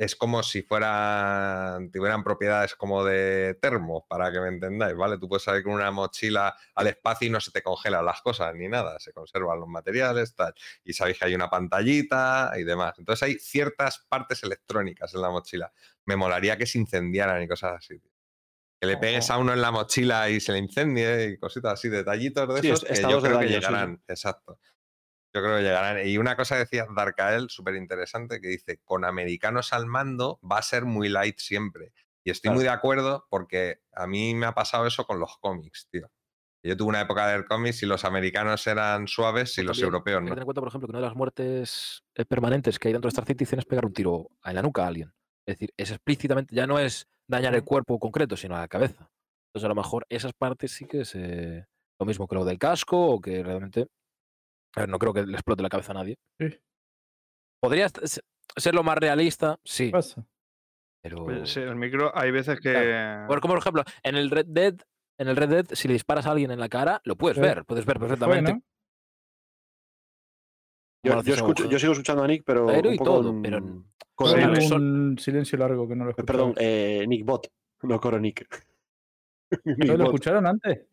es 0.03 0.15
como 0.15 0.43
si 0.43 0.61
fueran, 0.61 1.91
tuvieran 1.91 2.23
propiedades 2.23 2.75
como 2.75 3.03
de 3.03 3.56
termo, 3.61 4.06
para 4.07 4.32
que 4.32 4.40
me 4.40 4.49
entendáis, 4.49 4.95
¿vale? 4.95 5.17
Tú 5.17 5.27
puedes 5.27 5.43
salir 5.43 5.64
con 5.64 5.73
una 5.73 5.91
mochila 5.91 6.56
al 6.75 6.88
espacio 6.88 7.27
y 7.27 7.32
no 7.32 7.40
se 7.40 7.51
te 7.51 7.61
congelan 7.61 8.06
las 8.06 8.22
cosas 8.22 8.53
ni 8.56 8.67
nada, 8.67 8.99
se 8.99 9.14
conservan 9.14 9.59
los 9.59 9.67
materiales, 9.67 10.35
tal. 10.35 10.53
Y 10.83 10.93
sabéis 10.93 11.19
que 11.19 11.25
hay 11.25 11.35
una 11.35 11.49
pantallita 11.49 12.51
y 12.57 12.64
demás. 12.64 12.93
Entonces 12.98 13.23
hay 13.23 13.33
ciertas 13.40 14.06
partes 14.07 14.43
electrónicas 14.43 15.14
en 15.14 15.22
la 15.22 15.30
mochila. 15.30 15.72
Me 16.06 16.15
molaría 16.15 16.57
que 16.57 16.65
se 16.65 16.77
incendiaran 16.77 17.41
y 17.41 17.48
cosas 17.48 17.77
así. 17.77 18.01
Que 18.80 18.88
le 18.88 18.98
pegues 18.98 19.30
a 19.30 19.38
uno 19.38 19.53
en 19.53 19.61
la 19.61 19.72
mochila 19.72 20.30
y 20.30 20.41
se 20.41 20.51
le 20.51 20.57
incendie 20.57 21.25
y 21.25 21.38
cositas 21.38 21.73
así, 21.73 21.88
detallitos 21.88 22.53
de 22.53 22.61
Sí, 22.61 22.69
esos 22.69 22.83
que 22.83 23.01
yo 23.01 23.22
creo 23.22 23.40
que 23.40 23.48
sí, 23.48 23.53
llegarán. 23.53 24.03
Exacto. 24.07 24.59
Yo 25.33 25.41
creo 25.41 25.57
que 25.57 25.63
llegarán. 25.63 26.07
Y 26.07 26.17
una 26.17 26.35
cosa 26.35 26.55
decía 26.57 26.85
Darkael, 26.95 27.49
súper 27.49 27.75
interesante, 27.75 28.39
que 28.39 28.47
dice, 28.49 28.79
con 28.83 29.03
americanos 29.05 29.73
al 29.73 29.85
mando 29.87 30.39
va 30.49 30.59
a 30.59 30.61
ser 30.61 30.85
muy 30.85 31.09
light 31.09 31.39
siempre. 31.39 31.91
Y 32.23 32.31
estoy 32.31 32.49
Claro. 32.49 32.55
muy 32.55 32.63
de 32.63 32.69
acuerdo 32.69 33.25
porque 33.29 33.79
a 33.93 34.05
mí 34.07 34.35
me 34.35 34.45
ha 34.45 34.53
pasado 34.53 34.85
eso 34.85 35.05
con 35.05 35.19
los 35.19 35.37
cómics, 35.39 35.87
tío. 35.91 36.09
Yo 36.65 36.77
tuve 36.77 36.89
una 36.89 37.01
época 37.01 37.27
de 37.27 37.43
cómics 37.45 37.83
y 37.83 37.85
los 37.85 38.05
americanos 38.05 38.65
eran 38.67 39.07
suaves 39.07 39.57
y 39.57 39.63
los 39.63 39.75
también 39.75 39.85
europeos 39.87 40.17
Hay 40.19 40.23
que 40.23 40.29
no. 40.29 40.29
tener 40.35 40.41
en 40.43 40.45
cuenta, 40.45 40.61
por 40.61 40.67
ejemplo, 40.69 40.87
que 40.87 40.91
una 40.91 40.99
de 40.99 41.05
las 41.07 41.15
muertes 41.15 42.03
eh, 42.15 42.23
permanentes 42.25 42.79
que 42.79 42.87
hay 42.87 42.93
dentro 42.93 43.07
de 43.07 43.13
Star 43.13 43.25
Citizen 43.25 43.59
es 43.59 43.65
pegar 43.65 43.85
un 43.85 43.91
tiro 43.93 44.29
en 44.45 44.55
la 44.55 44.61
nuca 44.61 44.83
a 44.83 44.87
alguien. 44.87 45.11
Es 45.45 45.55
decir, 45.57 45.73
es 45.75 45.91
explícitamente, 45.91 46.55
ya 46.55 46.65
no 46.65 46.79
es 46.79 47.07
dañar 47.27 47.53
el 47.55 47.65
cuerpo 47.65 47.99
concreto, 47.99 48.37
sino 48.37 48.55
a 48.55 48.59
la 48.59 48.67
cabeza. 48.69 49.09
Entonces, 49.49 49.65
a 49.65 49.67
lo 49.67 49.75
mejor 49.75 50.05
esas 50.09 50.31
partes 50.33 50.71
sí 50.71 50.85
que 50.85 51.01
es 51.01 51.13
eh, 51.15 51.65
lo 51.99 52.05
mismo 52.05 52.27
que 52.29 52.35
lo 52.35 52.45
del 52.45 52.59
casco 52.59 53.07
o 53.07 53.19
que 53.19 53.43
realmente. 53.43 53.87
A 54.76 54.82
ver, 54.82 54.90
no 54.90 54.98
creo 55.00 55.14
que 55.14 55.26
le 55.26 55.34
explote 55.34 55.61
la 55.64 55.69
cabeza 55.69 55.92
a 55.92 55.95
nadie. 55.95 56.18
Sí. 56.40 56.48
Podría 57.61 57.88
ser 57.90 58.76
lo 58.76 58.84
más 58.84 58.98
realista, 58.98 59.60
sí. 59.64 59.92
Pero. 61.02 61.24
Pues 61.26 61.50
sí, 61.52 61.60
el 61.60 61.76
micro, 61.76 62.11
hay 62.18 62.32
veces 62.32 62.60
que. 62.60 63.26
Por, 63.27 63.40
como 63.42 63.53
por 63.53 63.60
ejemplo, 63.61 63.84
en 64.03 64.16
el 64.16 64.30
Red 64.32 64.48
Dead, 64.48 64.76
en 65.19 65.27
el 65.27 65.35
Red 65.35 65.50
Dead, 65.50 65.66
si 65.74 65.88
le 65.88 65.93
disparas 65.93 66.26
a 66.26 66.32
alguien 66.32 66.52
en 66.52 66.60
la 66.60 66.69
cara, 66.69 67.02
lo 67.06 67.16
puedes 67.16 67.35
Sí. 67.35 67.42
ver, 67.42 67.66
puedes 67.66 67.85
ver 67.85 68.00
Fue, 68.00 68.08
perfectamente. 68.08 68.53
¿no? 68.53 68.61
Yo, 71.06 71.34
escucho, 71.34 71.69
yo 71.69 71.77
sigo 71.80 71.92
escuchando 71.92 72.24
a 72.24 72.27
Nick, 72.27 72.43
pero 72.45 72.66
Pero 72.68 72.88
un 72.90 72.95
y 72.95 72.98
poco 72.98 73.10
todo, 73.11 73.32
con- 73.34 73.42
pero- 73.42 73.60
Sí, 74.16 74.74
un 74.74 75.18
silencio 75.19 75.58
largo 75.58 75.88
que 75.88 75.95
no 75.95 76.06
lo 76.06 76.11
Eh, 76.11 76.14
escuché. 76.14 76.26
Perdón, 76.27 76.53
eh, 76.58 77.03
Nick 77.08 77.26
Bot, 77.26 77.48
no 77.84 78.00
Coro 78.00 78.19
Nick. 78.19 78.48
¿No 79.66 79.98
lo 79.98 80.06
escucharon 80.06 80.45
antes? 80.48 80.85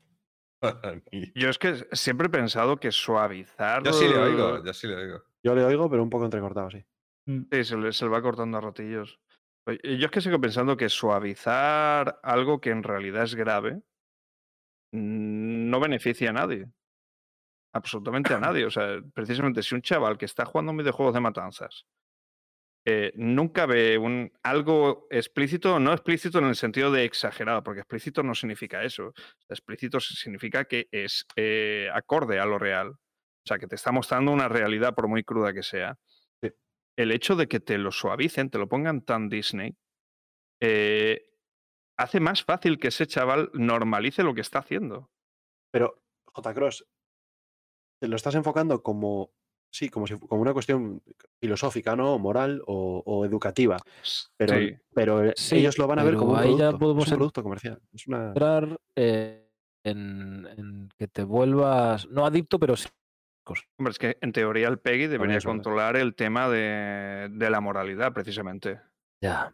Yo 1.35 1.49
es 1.49 1.59
que 1.59 1.87
siempre 1.93 2.27
he 2.27 2.31
pensado 2.31 2.77
que 2.79 2.93
suavizar. 2.93 3.83
yo 3.83 3.93
sí 3.93 4.07
le 4.09 4.19
oigo, 4.19 4.63
yo 4.65 4.75
sí 4.75 4.87
le 4.87 4.97
oigo. 4.97 5.23
Yo 5.43 5.55
le 5.55 5.65
oigo, 5.65 5.89
pero 5.89 6.03
un 6.03 6.11
poco 6.11 6.25
entrecortado, 6.25 6.71
sí. 6.71 6.85
Mm. 7.27 7.43
Sí, 7.51 7.65
se 7.65 7.77
le, 7.77 7.93
se 7.93 8.05
le 8.05 8.11
va 8.11 8.23
cortando 8.23 8.59
a 8.59 8.61
ratillos. 8.61 9.21
Yo 9.67 10.07
es 10.07 10.11
que 10.11 10.21
sigo 10.21 10.41
pensando 10.41 10.77
que 10.77 10.89
suavizar 10.89 12.19
algo 12.23 12.61
que 12.61 12.71
en 12.71 12.83
realidad 12.83 13.25
es 13.25 13.35
grave 13.35 13.83
no 14.93 15.79
beneficia 15.81 16.31
a 16.31 16.33
nadie. 16.33 16.67
Absolutamente 17.73 18.35
a 18.35 18.41
nadie. 18.41 18.65
O 18.67 18.71
sea, 18.71 19.01
precisamente 19.15 19.63
si 19.63 19.75
un 19.75 19.83
chaval 19.83 20.19
que 20.19 20.25
está 20.25 20.45
jugando 20.45 20.73
un 20.73 20.79
videojuegos 20.79 21.15
de 21.15 21.21
matanzas 21.21 21.87
eh, 22.87 23.13
nunca 23.15 23.67
ve 23.67 23.99
un, 23.99 24.33
algo 24.43 25.07
explícito, 25.11 25.79
no 25.79 25.93
explícito 25.93 26.39
en 26.39 26.47
el 26.47 26.57
sentido 26.57 26.91
de 26.91 27.05
exagerado, 27.05 27.63
porque 27.63 27.81
explícito 27.81 28.23
no 28.23 28.35
significa 28.35 28.83
eso. 28.83 29.13
Explícito 29.49 30.01
significa 30.01 30.65
que 30.65 30.89
es 30.91 31.27
eh, 31.37 31.89
acorde 31.93 32.41
a 32.41 32.47
lo 32.47 32.59
real. 32.59 32.91
O 32.91 33.47
sea, 33.47 33.59
que 33.59 33.67
te 33.67 33.77
está 33.77 33.93
mostrando 33.93 34.33
una 34.33 34.49
realidad 34.49 34.95
por 34.95 35.09
muy 35.09 35.25
cruda 35.25 35.53
que 35.53 35.63
sea. 35.63 35.99
Sí. 36.43 36.51
El 36.97 37.13
hecho 37.13 37.37
de 37.37 37.49
que 37.49 37.61
te 37.61 37.79
lo 37.79 37.93
suavicen, 37.93 38.51
te 38.51 38.59
lo 38.59 38.69
pongan 38.69 39.03
tan 39.03 39.29
Disney, 39.29 39.77
eh, 40.63 41.31
hace 41.99 42.21
más 42.21 42.45
fácil 42.45 42.79
que 42.79 42.89
ese 42.89 43.07
chaval 43.07 43.51
normalice 43.55 44.23
lo 44.23 44.35
que 44.35 44.41
está 44.41 44.61
haciendo. 44.61 45.11
Pero, 45.71 46.03
J. 46.27 46.55
Cross, 46.55 46.87
te 48.01 48.09
lo 48.09 48.17
estás 48.17 48.35
enfocando 48.35 48.83
como, 48.83 49.33
sí, 49.71 49.89
como, 49.89 50.07
si, 50.07 50.19
como 50.19 50.43
una 50.43 50.53
cuestión 50.53 51.03
filosófica, 51.41 51.95
¿no? 51.97 52.19
Moral 52.19 52.63
o, 52.67 53.03
o 53.07 53.25
educativa. 53.25 53.77
Pero, 54.37 54.55
Sí. 54.59 54.75
pero 54.95 55.25
eh, 55.25 55.35
Sí, 55.37 55.57
ellos 55.57 55.79
lo 55.79 55.87
van 55.87 55.99
a 56.01 56.05
ver 56.05 56.17
como 56.17 56.33
un 56.33 56.39
ahí 56.39 56.51
ya 56.51 56.71
producto. 56.71 56.79
podemos 56.79 57.05
es 57.05 57.09
un 57.09 57.15
en- 57.15 57.19
producto 57.19 57.43
comercial. 57.43 57.81
Es 57.93 58.07
una... 58.07 58.29
entrar 58.29 58.79
eh, 58.97 59.49
en, 59.85 60.47
en 60.57 60.89
que 60.99 61.09
te 61.09 61.23
vuelvas, 61.25 62.09
no 62.09 62.27
adicto, 62.27 62.59
pero 62.59 62.77
sí. 62.77 62.89
Hombre, 63.79 63.91
es 63.91 63.99
que 63.99 64.17
en 64.21 64.31
teoría 64.33 64.69
el 64.69 64.79
PEGI 64.79 65.07
debería 65.09 65.41
controlar 65.41 65.97
el 65.97 66.15
tema 66.15 66.49
de, 66.49 67.29
de 67.33 67.51
la 67.51 67.61
moralidad, 67.61 68.13
precisamente. 68.13 68.81
Ya. 69.21 69.53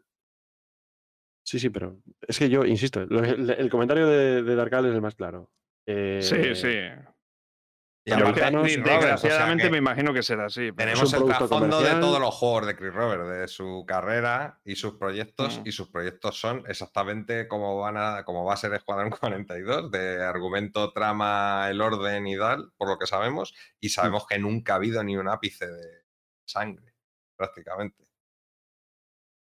Sí, 1.46 1.58
sí, 1.58 1.70
pero 1.70 1.96
es 2.26 2.38
que 2.38 2.48
yo, 2.50 2.64
insisto, 2.64 3.06
lo- 3.06 3.22
el, 3.24 3.48
el 3.48 3.70
comentario 3.70 4.06
de, 4.06 4.42
de 4.42 4.54
Darkal 4.56 4.86
es 4.86 4.94
el 4.94 5.00
más 5.00 5.14
claro. 5.14 5.50
Eh, 5.86 6.18
Sí, 6.20 6.54
sí. 6.56 6.74
Roberts, 8.14 8.38
o 8.38 8.66
sea 8.66 8.98
desgraciadamente 9.00 9.70
me 9.70 9.78
imagino 9.78 10.14
que 10.14 10.22
será 10.22 10.46
así. 10.46 10.70
Tenemos 10.72 11.12
el 11.12 11.24
trasfondo 11.24 11.80
de 11.80 11.90
todos 11.96 12.20
los 12.20 12.34
juegos 12.34 12.66
de 12.66 12.76
Chris 12.76 12.94
Robert, 12.94 13.24
de 13.24 13.48
su 13.48 13.84
carrera 13.86 14.60
y 14.64 14.76
sus 14.76 14.94
proyectos, 14.94 15.58
Mm. 15.58 15.66
y 15.68 15.72
sus 15.72 15.88
proyectos 15.88 16.38
son 16.38 16.62
exactamente 16.68 17.48
como 17.48 17.78
van 17.80 17.96
a, 17.96 18.24
como 18.24 18.44
va 18.44 18.54
a 18.54 18.56
ser 18.56 18.72
Escuadrón 18.74 19.10
42, 19.20 19.90
de 19.90 20.22
argumento, 20.22 20.92
trama, 20.92 21.68
el 21.68 21.80
orden 21.80 22.26
y 22.26 22.36
tal, 22.38 22.72
por 22.76 22.88
lo 22.88 22.98
que 22.98 23.06
sabemos, 23.06 23.54
y 23.80 23.88
sabemos 23.88 24.26
que 24.26 24.38
nunca 24.38 24.74
ha 24.74 24.76
habido 24.76 25.02
ni 25.02 25.16
un 25.16 25.28
ápice 25.28 25.66
de 25.66 26.04
sangre, 26.46 26.94
prácticamente. 27.36 28.04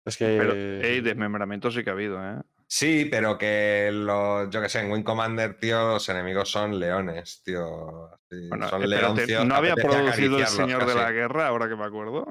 Es 0.07 0.17
que. 0.17 0.36
Pero, 0.39 0.55
ey, 0.55 1.01
desmembramiento 1.01 1.70
sí 1.70 1.83
que 1.83 1.91
ha 1.91 1.94
habido, 1.94 2.23
¿eh? 2.23 2.41
Sí, 2.68 3.07
pero 3.10 3.36
que 3.39 3.91
los, 3.93 4.51
yo 4.51 4.60
que 4.60 4.68
sé, 4.68 4.81
en 4.81 4.91
Wing 4.91 5.02
Commander, 5.02 5.59
tío, 5.59 5.93
los 5.93 6.09
enemigos 6.09 6.51
son 6.51 6.78
leones, 6.78 7.43
tío. 7.44 8.10
Bueno, 8.49 8.68
son 8.68 8.89
leoncios. 8.89 9.47
¿no 9.47 9.55
había 9.55 9.75
producido 9.75 10.39
el 10.39 10.47
Señor 10.47 10.86
de 10.86 10.94
la. 10.94 11.10
Guerra, 11.12 11.49
ahora 11.49 11.68
que 11.68 11.76
me 11.76 11.84
acuerdo? 11.84 12.26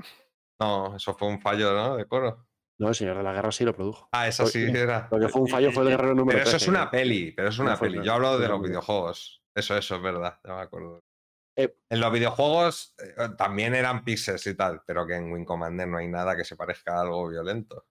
No, 0.59 0.95
eso 0.95 1.13
fue 1.15 1.27
un 1.27 1.41
fallo, 1.41 1.73
¿no? 1.73 1.97
De 1.97 2.05
coro. 2.05 2.47
No, 2.79 2.89
el 2.89 2.95
señor 2.95 3.17
de 3.17 3.23
la 3.23 3.33
guerra 3.33 3.51
sí 3.51 3.63
lo 3.63 3.73
produjo. 3.73 4.09
Ah, 4.11 4.27
esa 4.27 4.45
sí 4.45 4.63
era. 4.75 5.07
Lo 5.11 5.19
que 5.19 5.29
fue 5.29 5.41
un 5.41 5.47
fallo 5.47 5.71
fue 5.71 5.83
el 5.83 5.89
guerrero 5.97 6.15
número 6.15 6.39
Pero 6.39 6.49
eso 6.49 6.57
es 6.57 6.63
13, 6.63 6.71
una 6.71 6.85
¿no? 6.85 6.91
peli, 6.91 7.31
pero 7.31 7.49
es 7.49 7.59
una 7.59 7.73
No 7.73 7.79
peli. 7.79 7.97
el- 7.99 8.03
Yo 8.03 8.13
hablo 8.13 8.39
de 8.39 8.47
los 8.49 8.61
videojuegos. 8.61 9.43
Eso, 9.55 9.77
eso 9.77 9.95
es 9.95 10.01
verdad, 10.01 10.39
ya 10.43 10.55
me 10.55 10.61
acuerdo. 10.61 11.03
Eh, 11.55 11.75
En 11.89 11.99
los 11.99 12.11
videojuegos 12.11 12.95
eh, 12.97 13.13
también 13.37 13.75
eran 13.75 14.03
pixels 14.03 14.45
y 14.47 14.55
tal, 14.55 14.81
pero 14.87 15.05
que 15.05 15.13
en 15.15 15.31
Wing 15.31 15.45
Commander 15.45 15.87
no 15.87 15.99
hay 15.99 16.07
nada 16.07 16.35
que 16.35 16.43
se 16.43 16.55
parezca 16.55 16.97
a 16.97 17.01
algo 17.01 17.29
violento. 17.29 17.85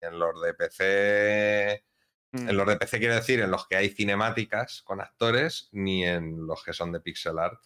En 0.00 0.18
los 0.18 0.40
de 0.42 0.54
PC, 0.54 1.84
Mm. 2.30 2.50
en 2.50 2.56
los 2.58 2.66
de 2.66 2.76
PC 2.76 2.98
quiero 2.98 3.14
decir, 3.14 3.40
en 3.40 3.50
los 3.50 3.66
que 3.66 3.76
hay 3.76 3.88
cinemáticas 3.88 4.82
con 4.82 5.00
actores, 5.00 5.70
ni 5.72 6.04
en 6.04 6.46
los 6.46 6.62
que 6.62 6.74
son 6.74 6.92
de 6.92 7.00
pixel 7.00 7.38
art 7.38 7.58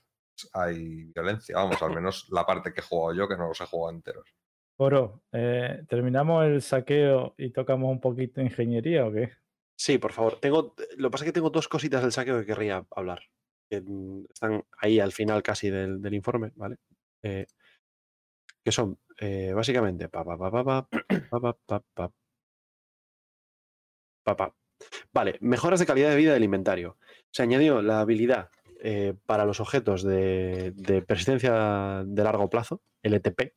hay 0.52 1.05
violencia. 1.07 1.57
Vamos, 1.57 1.83
al 1.83 1.93
menos 1.94 2.28
la 2.31 2.47
parte 2.47 2.73
que 2.73 2.81
he 2.81 2.85
jugado 2.85 3.12
yo, 3.12 3.28
que 3.28 3.36
no 3.36 3.49
los 3.49 3.61
he 3.61 3.67
jugado 3.67 3.97
enteros. 3.97 4.25
Oro, 4.77 5.25
eh, 5.33 5.83
¿terminamos 5.89 6.44
el 6.47 6.62
saqueo 6.62 7.35
y 7.36 7.51
tocamos 7.51 7.91
un 7.91 8.01
poquito 8.01 8.41
de 8.41 8.47
ingeniería 8.47 9.05
o 9.07 9.12
qué? 9.12 9.33
Sí, 9.77 9.99
por 9.99 10.12
favor. 10.12 10.39
Tengo, 10.41 10.75
lo 10.97 11.09
que 11.09 11.12
pasa 11.12 11.25
es 11.25 11.28
que 11.31 11.35
tengo 11.35 11.51
dos 11.51 11.67
cositas 11.69 12.02
del 12.02 12.12
saqueo 12.12 12.39
que 12.39 12.47
querría 12.47 12.86
hablar. 12.93 13.20
Que 13.69 13.81
mm, 13.81 14.27
están 14.33 14.65
ahí 14.78 15.01
al 15.01 15.12
final 15.12 15.43
casi 15.43 15.70
del, 15.70 16.01
del 16.01 16.15
informe, 16.15 16.52
¿vale? 16.55 16.77
Eh, 17.23 17.47
que 18.65 18.73
son 18.73 18.99
eh, 19.19 19.52
básicamente. 19.52 20.09
Pa, 20.09 20.25
pa, 20.25 20.86
pa, 21.94 22.12
pa, 24.25 24.36
pa, 24.36 24.36
pa, 24.36 24.36
pa, 24.36 24.36
pa, 24.36 24.36
pa, 24.36 24.36
pa, 24.36 24.51
pa. 24.51 24.62
Vale, 25.12 25.39
mejoras 25.41 25.81
de 25.81 25.86
calidad 25.86 26.10
de 26.10 26.17
vida 26.17 26.33
del 26.34 26.44
inventario. 26.44 26.97
Se 27.31 27.42
añadió 27.42 27.83
la 27.83 28.01
habilidad 28.01 28.51
eh, 28.81 29.15
para 29.26 29.44
los 29.44 29.60
objetos 29.60 30.02
de, 30.02 30.75
persistencia 31.07 32.02
de 32.05 32.25
largo 32.25 32.51
plazo, 32.51 32.83
LTP, 33.02 33.55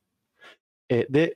eh, 0.88 1.06
de 1.08 1.34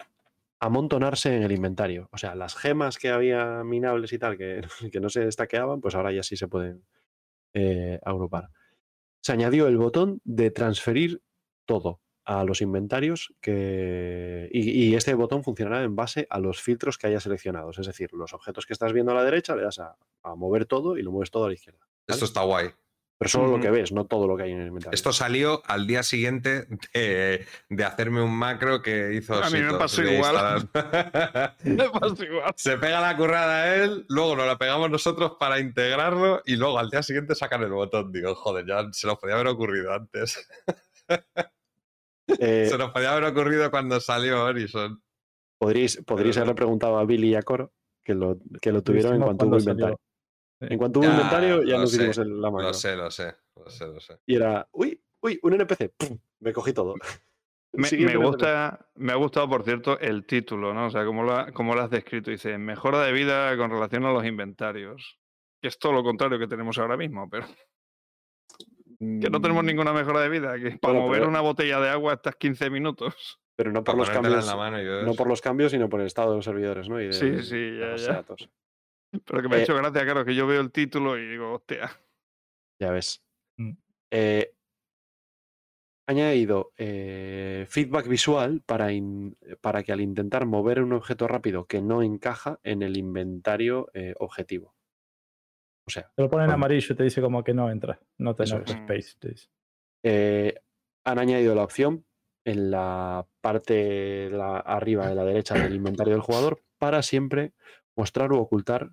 amontonarse 0.61 1.35
en 1.35 1.43
el 1.43 1.53
inventario. 1.53 2.09
O 2.13 2.19
sea, 2.19 2.35
las 2.35 2.55
gemas 2.55 2.99
que 2.99 3.11
había 3.11 3.65
minables 3.65 4.13
y 4.13 4.19
tal, 4.19 4.37
que, 4.37 4.63
que 4.93 5.01
no 5.01 5.09
se 5.09 5.25
destaqueaban, 5.25 5.81
pues 5.81 5.95
ahora 5.95 6.13
ya 6.13 6.23
sí 6.23 6.37
se 6.37 6.49
pueden 6.49 6.85
eh, 7.55 7.99
agrupar. 8.05 8.51
Se 9.23 9.33
añadió 9.33 9.67
el 9.67 9.77
botón 9.77 10.21
de 10.25 10.51
transferir 10.51 11.23
todo 11.67 12.01
a 12.31 12.45
los 12.45 12.61
inventarios 12.61 13.35
que, 13.41 14.49
y, 14.53 14.85
y 14.85 14.95
este 14.95 15.15
botón 15.15 15.43
funcionará 15.43 15.83
en 15.83 15.97
base 15.97 16.29
a 16.31 16.39
los 16.39 16.63
filtros 16.63 16.97
que 16.97 17.09
hayas 17.09 17.25
seleccionados. 17.25 17.81
Es 17.81 17.89
decir, 17.89 18.13
los 18.13 18.33
objetos 18.33 18.67
que 18.67 18.73
estás 18.73 18.93
viendo 18.93 19.11
a 19.11 19.17
la 19.17 19.25
derecha 19.25 19.57
le 19.57 19.63
das 19.63 19.81
a, 19.81 19.97
a 20.23 20.37
mover 20.37 20.65
todo 20.65 20.97
y 20.97 21.03
lo 21.03 21.11
mueves 21.11 21.33
todo 21.33 21.47
a 21.47 21.49
la 21.49 21.55
izquierda. 21.55 21.81
Esto 22.07 22.27
está 22.27 22.43
guay. 22.43 22.69
Pero 23.19 23.29
solo 23.29 23.57
lo 23.57 23.61
que 23.61 23.71
ves, 23.73 23.91
no 23.91 24.07
todo 24.07 24.29
lo 24.29 24.37
que 24.37 24.45
hay 24.45 24.53
en 24.53 24.61
el 24.61 24.69
inventario. 24.69 24.95
Esto 24.95 25.13
salió 25.13 25.61
al 25.67 25.89
día 25.89 26.05
siguiente 26.05 26.69
de, 26.95 27.45
de 27.69 27.85
hacerme 27.85 28.23
un 28.23 28.33
macro 28.33 28.81
que 28.81 29.13
hizo. 29.13 29.35
A 29.35 29.51
mí 29.51 29.61
me 29.63 29.75
pasó 29.75 30.05
igual. 30.05 30.71
Me. 31.65 31.85
Se 32.55 32.79
pega 32.79 33.01
la 33.01 33.17
currada 33.17 33.63
a 33.65 33.75
él, 33.75 34.07
luego 34.09 34.37
nos 34.37 34.47
la 34.47 34.57
pegamos 34.57 34.89
nosotros 34.89 35.33
para 35.39 35.59
integrarlo 35.59 36.43
y 36.47 36.55
luego 36.55 36.79
al 36.79 36.91
día 36.91 37.03
siguiente 37.03 37.35
sacan 37.35 37.65
el 37.65 37.73
botón. 37.73 38.13
Digo, 38.13 38.37
joder, 38.37 38.67
ya 38.67 38.89
se 38.93 39.09
nos 39.09 39.19
podía 39.19 39.35
haber 39.35 39.49
ocurrido 39.49 39.93
antes. 39.93 40.49
Eh, 42.39 42.67
Se 42.71 42.79
nos 42.79 42.91
podía 42.93 43.13
haber 43.13 43.25
ocurrido 43.25 43.71
cuando 43.71 43.99
salió 44.01 44.45
Horizon. 44.45 45.03
podríais 45.59 46.03
podríais 46.07 46.37
haberle 46.37 46.55
preguntado 46.55 46.99
a 46.99 47.05
Billy 47.05 47.31
y 47.31 47.35
a 47.35 47.43
Coro 47.43 47.73
que 48.05 48.15
lo, 48.15 48.39
que 48.61 48.73
lo 48.73 48.83
tuvieron 48.83 49.15
en 49.17 49.23
cuanto 49.23 49.47
hubo 49.47 49.59
inventario. 49.59 50.01
Sí. 50.61 50.67
En 50.71 50.79
cuanto 50.79 51.01
hubo 51.01 51.07
Ya, 51.09 51.13
inventario, 51.15 51.63
ya 51.65 51.79
nos 51.79 51.95
hicimos 51.95 52.19
el- 52.19 52.41
la 52.41 52.51
macro. 52.51 52.69
Lo 52.69 52.75
sé, 52.75 52.97
lo 52.97 53.11
sé, 53.11 53.35
lo 53.57 53.71
sé, 53.71 53.87
lo 53.87 54.01
sé. 54.01 54.19
Y 54.27 54.37
era, 54.37 54.67
uy, 54.73 55.03
uy, 55.23 55.39
un 55.43 55.55
NPC. 55.55 55.91
¡pum! 55.97 56.19
Me 56.41 56.53
cogí 56.53 56.73
todo. 56.73 56.95
Me, 57.73 58.17
gusta, 58.17 58.91
me 58.97 59.13
ha 59.13 59.15
gustado, 59.15 59.49
por 59.49 59.63
cierto, 59.63 59.97
el 60.01 60.27
título, 60.27 60.75
¿no? 60.75 60.87
O 60.87 60.91
sea, 60.91 61.05
como 61.05 61.23
lo, 61.23 61.47
lo 61.47 61.81
has 61.81 61.89
descrito. 61.91 62.33
Dice, 62.33 62.59
mejora 62.59 63.01
de 63.05 63.13
vida 63.13 63.57
con 63.57 63.71
relación 63.71 64.05
a 64.07 64.13
los 64.13 64.25
inventarios. 64.27 65.21
Que 65.63 65.69
es 65.69 65.79
todo 65.79 65.93
lo 65.93 66.03
contrario 66.03 66.37
que 66.41 66.49
tenemos 66.49 66.79
ahora 66.79 66.97
mismo, 66.97 67.29
pero 67.31 67.47
que 69.01 69.31
no 69.31 69.41
tenemos 69.41 69.65
Mm, 69.65 69.67
ninguna 69.67 69.93
mejora 69.93 70.21
de 70.21 70.29
vida. 70.29 70.59
Que 70.59 70.79
para 70.79 70.95
mover 70.95 71.21
pero- 71.21 71.29
una 71.31 71.41
botella 71.41 71.81
de 71.81 71.89
agua 71.89 72.13
estás 72.15 72.37
15 72.37 72.69
minutos. 72.71 73.41
Pero 73.57 73.73
no 73.73 73.83
por 73.85 73.97
los 73.97 74.09
cambios. 74.11 74.47
la 74.47 74.57
mano 74.57 74.79
No 75.03 75.15
por 75.15 75.27
los 75.27 75.41
cambios, 75.41 75.73
sino 75.73 75.89
por 75.89 76.01
el 76.01 76.07
estado 76.07 76.31
de 76.31 76.37
los 76.37 76.45
servidores, 76.45 76.89
¿no? 76.89 77.01
Y 77.01 77.07
de, 77.09 77.13
Sí, 77.13 77.43
sí, 77.43 77.57
de 77.57 77.79
ya, 77.81 77.87
los 77.89 78.07
ya. 78.07 78.13
datos. 78.15 78.49
Pero 79.27 79.43
que 79.43 79.49
me 79.49 79.57
ha 79.57 79.59
Eh, 79.59 79.63
hecho 79.63 79.75
gracia, 79.75 80.05
claro, 80.05 80.25
que 80.25 80.35
yo 80.35 80.47
veo 80.47 80.61
el 80.61 80.71
título 80.71 81.19
y 81.19 81.27
digo, 81.29 81.53
hostia. 81.55 81.91
Ya 82.81 82.91
ves. 82.91 83.23
Mm. 83.59 83.73
Eh, 84.13 84.55
ha 86.09 86.13
añadido 86.13 86.73
eh, 86.77 87.67
feedback 87.69 88.09
visual 88.09 88.63
para, 88.65 88.93
in- 88.93 89.37
para 89.61 89.83
que 89.83 89.93
al 89.93 90.01
intentar 90.01 90.45
mover 90.47 90.83
un 90.83 90.93
objeto 90.93 91.29
rápido 91.29 91.67
que 91.67 91.83
no 91.83 92.03
encaja 92.03 92.59
en 92.63 92.83
el 92.83 92.97
inventario 92.97 93.91
eh, 93.95 94.15
objetivo. 94.19 94.75
O 95.91 96.01
sea, 96.01 96.11
Te 96.15 96.23
lo 96.23 96.31
pone 96.31 96.45
en 96.45 96.49
Con- 96.51 96.55
amarillo 96.55 96.95
y 96.95 96.97
te 96.97 97.03
dice 97.05 97.21
como 97.21 97.43
que 97.45 97.53
no 97.55 97.71
entra. 97.71 97.99
No 98.19 98.35
tener 98.35 98.63
es. 98.63 98.71
space. 98.71 99.15
te 99.19 99.29
dice. 99.31 99.49
eh, 100.03 100.55
han 101.05 101.19
añadido 101.19 101.55
la 101.55 101.65
opción 101.65 102.05
en 102.45 102.71
la 102.71 103.27
parte 103.41 104.31
la- 104.31 104.59
arriba 104.59 105.07
de 105.09 105.15
la 105.15 105.25
derecha 105.25 105.55
del 105.55 105.75
inventario 105.75 106.13
del 106.15 106.23
jugador 106.23 106.61
para 106.79 107.03
siempre 107.03 107.53
mostrar 107.97 108.33
o 108.33 108.39
ocultar 108.39 108.91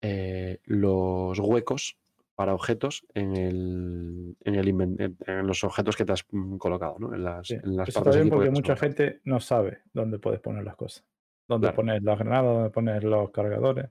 eh, 0.00 0.60
los 0.64 1.38
huecos 1.40 1.96
para 2.36 2.54
objetos 2.54 3.04
en, 3.14 3.36
el, 3.36 4.36
en, 4.44 4.54
el 4.54 4.68
en- 4.68 5.46
los 5.46 5.64
objetos 5.64 5.96
que 5.96 6.04
te 6.04 6.12
has 6.12 6.24
mm, 6.30 6.56
colocado, 6.56 6.96
¿no? 7.00 7.12
En 7.14 7.24
las, 7.24 7.46
Sí. 7.48 7.54
en 7.54 7.76
las 7.76 7.88
Eso 7.88 7.98
partes 7.98 8.14
está 8.14 8.22
bien 8.24 8.30
porque 8.32 8.50
mucha 8.50 8.76
gente 8.76 9.20
no 9.24 9.40
sabe 9.40 9.78
dónde 9.92 10.18
puedes 10.20 10.38
poner 10.40 10.62
las 10.64 10.76
cosas. 10.76 11.04
Dónde 11.48 11.66
Claro. 11.66 11.76
poner 11.76 12.02
las 12.04 12.18
granadas, 12.18 12.54
dónde 12.54 12.70
poner 12.70 13.02
los 13.04 13.30
cargadores, 13.30 13.86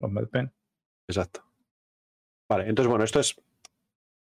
los 0.00 0.10
medpen. 0.10 0.50
Exacto. 1.06 1.44
Vale, 2.52 2.68
entonces, 2.68 2.90
bueno, 2.90 3.04
esto 3.04 3.18
es 3.18 3.34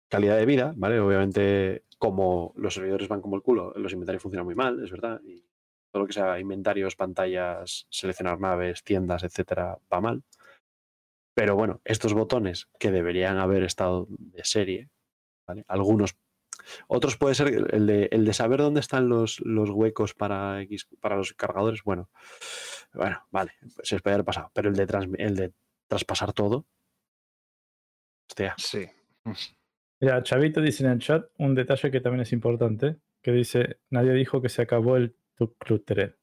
calidad 0.07 0.37
de 0.37 0.45
vida, 0.45 0.71
¿vale? 0.75 0.99
Obviamente, 0.99 1.83
como 1.97 2.53
los 2.57 2.75
servidores 2.75 3.07
van 3.07 3.21
como 3.21 3.35
el 3.35 3.41
culo, 3.41 3.73
los 3.75 3.91
inventarios 3.91 4.21
funcionan 4.21 4.45
muy 4.45 4.53
mal, 4.53 4.83
es 4.83 4.91
verdad. 4.91 5.19
Y 5.23 5.43
todo 5.91 6.03
lo 6.03 6.05
que 6.05 6.13
sea 6.13 6.39
inventarios, 6.39 6.95
pantallas, 6.95 7.87
seleccionar 7.89 8.39
naves, 8.39 8.83
tiendas, 8.83 9.23
etcétera, 9.23 9.79
va 9.91 9.99
mal. 10.01 10.21
Pero 11.33 11.55
bueno, 11.55 11.81
estos 11.83 12.13
botones 12.13 12.69
que 12.77 12.91
deberían 12.91 13.37
haber 13.39 13.63
estado 13.63 14.05
de 14.09 14.43
serie, 14.43 14.89
¿vale? 15.47 15.65
Algunos. 15.67 16.15
Otros 16.87 17.17
puede 17.17 17.33
ser 17.33 17.47
el 17.73 17.87
de, 17.87 18.09
el 18.11 18.25
de 18.25 18.33
saber 18.33 18.59
dónde 18.59 18.81
están 18.81 19.09
los, 19.09 19.39
los 19.39 19.71
huecos 19.71 20.13
para, 20.13 20.61
X, 20.61 20.87
para 21.01 21.15
los 21.15 21.33
cargadores. 21.33 21.81
Bueno, 21.83 22.11
bueno, 22.93 23.25
vale, 23.31 23.53
se 23.81 23.99
puede 24.01 24.13
haber 24.13 24.25
pasado. 24.25 24.51
Pero 24.53 24.69
el 24.69 24.75
de, 24.75 24.85
trans- 24.85 25.15
el 25.17 25.35
de 25.35 25.51
traspasar 25.87 26.31
todo, 26.33 26.67
hostia, 28.29 28.53
Sí. 28.57 28.85
Mira, 30.01 30.23
Chavito 30.23 30.61
dice 30.61 30.85
en 30.85 30.91
el 30.91 30.99
chat 30.99 31.25
un 31.39 31.53
detalle 31.55 31.91
que 31.91 31.99
también 31.99 32.21
es 32.21 32.31
importante, 32.31 32.97
que 33.21 33.31
dice, 33.33 33.79
nadie 33.89 34.13
dijo 34.13 34.41
que 34.41 34.47
se 34.49 34.61
acabó 34.61 34.95
el 34.95 35.15
Tuclutere. 35.35 36.15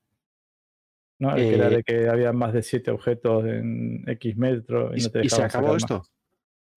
¿No? 1.18 1.34
El 1.36 1.48
que 1.48 1.54
era 1.54 1.66
Eh, 1.68 1.76
de 1.76 1.82
que 1.82 2.08
había 2.08 2.32
más 2.32 2.52
de 2.52 2.62
siete 2.62 2.90
objetos 2.90 3.44
en 3.46 4.02
X 4.08 4.36
metro 4.36 4.92
y, 4.94 5.00
¿Y, 5.00 5.04
no 5.04 5.10
te 5.10 5.24
y 5.24 5.28
se 5.28 5.36
dejaban 5.42 5.46
acabó 5.46 5.66
sacar 5.68 5.76
esto? 5.78 5.98
más. 5.98 6.12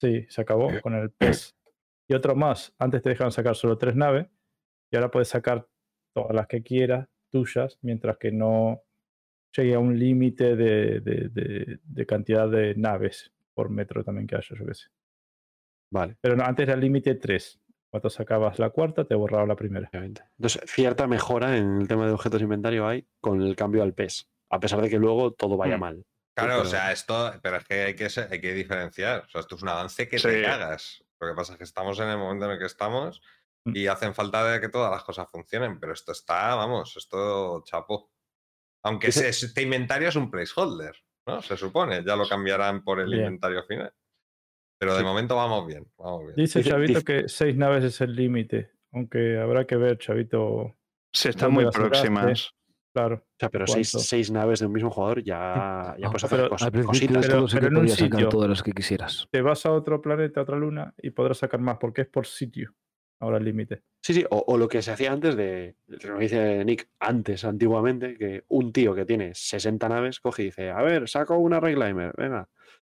Sí, 0.01 0.25
se 0.29 0.41
acabó 0.41 0.71
con 0.81 0.93
el 0.95 1.11
PES. 1.11 1.55
Y 2.07 2.13
otro 2.15 2.35
más, 2.35 2.73
antes 2.79 3.01
te 3.01 3.09
dejaban 3.09 3.31
sacar 3.31 3.55
solo 3.55 3.77
tres 3.77 3.95
naves 3.95 4.27
y 4.91 4.95
ahora 4.95 5.11
puedes 5.11 5.27
sacar 5.27 5.67
todas 6.13 6.33
las 6.35 6.47
que 6.47 6.63
quieras, 6.63 7.07
tuyas, 7.29 7.77
mientras 7.81 8.17
que 8.17 8.31
no 8.31 8.81
llegue 9.55 9.75
a 9.75 9.79
un 9.79 9.97
límite 9.97 10.55
de, 10.55 10.99
de- 11.01 11.29
de- 11.29 11.79
de 11.83 12.05
cantidad 12.05 12.49
de 12.49 12.75
naves 12.75 13.31
por 13.53 13.69
metro 13.69 14.03
también 14.03 14.25
que 14.27 14.35
haya, 14.35 14.55
yo 14.57 14.65
qué 14.65 14.73
sé. 14.73 14.87
Vale, 15.91 16.17
Pero 16.21 16.35
no, 16.35 16.43
antes 16.43 16.63
era 16.63 16.73
el 16.75 16.81
límite 16.81 17.15
3. 17.15 17.59
Cuando 17.91 18.09
sacabas 18.11 18.59
la 18.59 18.69
cuarta, 18.69 19.05
te 19.05 19.15
borraba 19.15 19.47
la 19.47 19.55
primera. 19.55 19.87
obviamente. 19.89 20.21
Entonces, 20.37 20.61
cierta 20.69 21.07
mejora 21.07 21.57
en 21.57 21.81
el 21.81 21.87
tema 21.87 22.05
de 22.05 22.11
objetos 22.13 22.39
de 22.39 22.43
inventario 22.43 22.87
hay 22.87 23.07
con 23.19 23.41
el 23.41 23.55
cambio 23.55 23.81
al 23.81 23.93
PES, 23.95 24.29
a 24.51 24.59
pesar 24.59 24.81
de 24.81 24.89
que 24.89 24.99
luego 24.99 25.33
todo 25.33 25.57
vaya 25.57 25.77
Mm. 25.77 25.79
mal. 25.79 26.05
Claro, 26.35 26.53
pero- 26.53 26.61
o 26.61 26.65
sea, 26.65 26.91
esto, 26.91 27.33
pero 27.41 27.57
es 27.57 27.65
que 27.65 27.73
hay 27.85 27.95
que, 27.95 28.07
hay 28.29 28.39
que 28.41 28.53
diferenciar. 28.53 29.23
O 29.25 29.29
sea, 29.29 29.41
esto 29.41 29.55
es 29.55 29.63
un 29.63 29.69
avance 29.69 30.07
que 30.07 30.19
Sí. 30.19 30.27
te 30.27 30.43
cagas. 30.43 31.03
Lo 31.19 31.27
que 31.29 31.33
pasa 31.33 31.53
es 31.53 31.57
que 31.57 31.63
estamos 31.63 31.99
en 31.99 32.07
el 32.09 32.17
momento 32.19 32.45
en 32.45 32.51
el 32.51 32.59
que 32.59 32.65
estamos 32.65 33.21
Mm. 33.65 33.75
y 33.75 33.87
hacen 33.87 34.13
falta 34.13 34.45
de 34.49 34.61
que 34.61 34.69
todas 34.69 34.91
las 34.91 35.03
cosas 35.03 35.27
funcionen, 35.29 35.79
pero 35.79 35.91
esto 35.93 36.11
está, 36.11 36.53
vamos, 36.55 36.95
esto 36.95 37.63
chapó. 37.65 38.11
Aunque 38.83 39.11
se- 39.11 39.29
este 39.29 39.63
inventario 39.63 40.07
es 40.09 40.15
un 40.15 40.29
placeholder, 40.31 40.95
¿no? 41.27 41.41
Se 41.41 41.57
supone, 41.57 42.03
ya 42.05 42.15
lo 42.15 42.27
cambiarán 42.29 42.83
por 42.83 42.99
el 43.01 43.07
Bien. 43.09 43.21
inventario 43.25 43.63
final. 43.63 43.91
Pero 44.79 44.93
de 44.93 44.99
Sí. 44.99 45.05
momento 45.05 45.35
vamos 45.35 45.67
bien, 45.67 45.85
vamos 45.97 46.21
bien. 46.23 46.35
Dice 46.35 46.63
Chavito 46.63 47.01
que 47.01 47.27
seis 47.27 47.55
naves 47.55 47.83
es 47.83 47.99
el 48.01 48.15
límite. 48.15 48.71
Aunque 48.91 49.37
habrá 49.37 49.65
que 49.65 49.75
ver, 49.75 49.97
Chavito. 49.97 50.75
Se 51.11 51.29
están 51.29 51.49
¿Dónde 51.53 51.65
muy 51.65 51.73
sacaste? 51.73 51.89
próximas. 51.89 52.51
Claro. 52.91 53.15
O 53.17 53.35
sea, 53.39 53.49
pero 53.49 53.67
seis, 53.67 54.31
naves 54.31 54.59
de 54.61 54.65
un 54.65 54.73
mismo 54.73 54.89
jugador 54.89 55.21
ya, 55.23 55.95
ya 55.97 56.05
No, 56.05 56.11
puedes 56.11 56.23
hacer 56.23 56.39
pero 56.39 56.49
cos- 56.49 56.61
Al 56.63 56.71
principio 56.71 56.87
cositas. 57.17 57.27
pero- 57.27 57.45
pero 57.47 57.61
que 57.61 57.67
en 57.67 57.77
un 57.77 57.89
sitio. 57.89 58.29
todas 58.29 58.49
las 58.49 58.63
que 58.63 58.71
quisieras. 58.71 59.27
Te 59.29 59.41
vas 59.41 59.65
a 59.65 59.71
otro 59.71 60.01
planeta, 60.01 60.39
a 60.39 60.43
otra 60.43 60.57
luna 60.57 60.93
y 60.97 61.11
podrás 61.11 61.37
sacar 61.37 61.59
más 61.59 61.77
porque 61.77 62.01
es 62.01 62.07
por 62.07 62.25
sitio. 62.25 62.73
Ahora 63.21 63.37
el 63.37 63.43
límite. 63.43 63.83
Sí, 64.01 64.13
sí, 64.13 64.25
o, 64.29 64.43
o 64.47 64.57
lo 64.57 64.67
que 64.69 64.81
se 64.81 64.91
hacía 64.91 65.11
antes 65.11 65.35
de, 65.35 65.75
lo 65.87 65.97
que 66.17 66.23
dice 66.23 66.63
Nick, 66.65 66.89
antes, 66.99 67.43
antiguamente, 67.43 68.17
que 68.17 68.45
un 68.47 68.71
tío 68.71 68.95
que 68.95 69.05
tiene 69.05 69.35
60 69.35 69.87
naves 69.89 70.19
coge 70.21 70.43
y 70.43 70.45
dice, 70.45 70.71
a 70.71 70.81
ver, 70.81 71.07
saco 71.09 71.37
una 71.37 71.59
Reclaimer, 71.59 72.13
venga, 72.17 72.47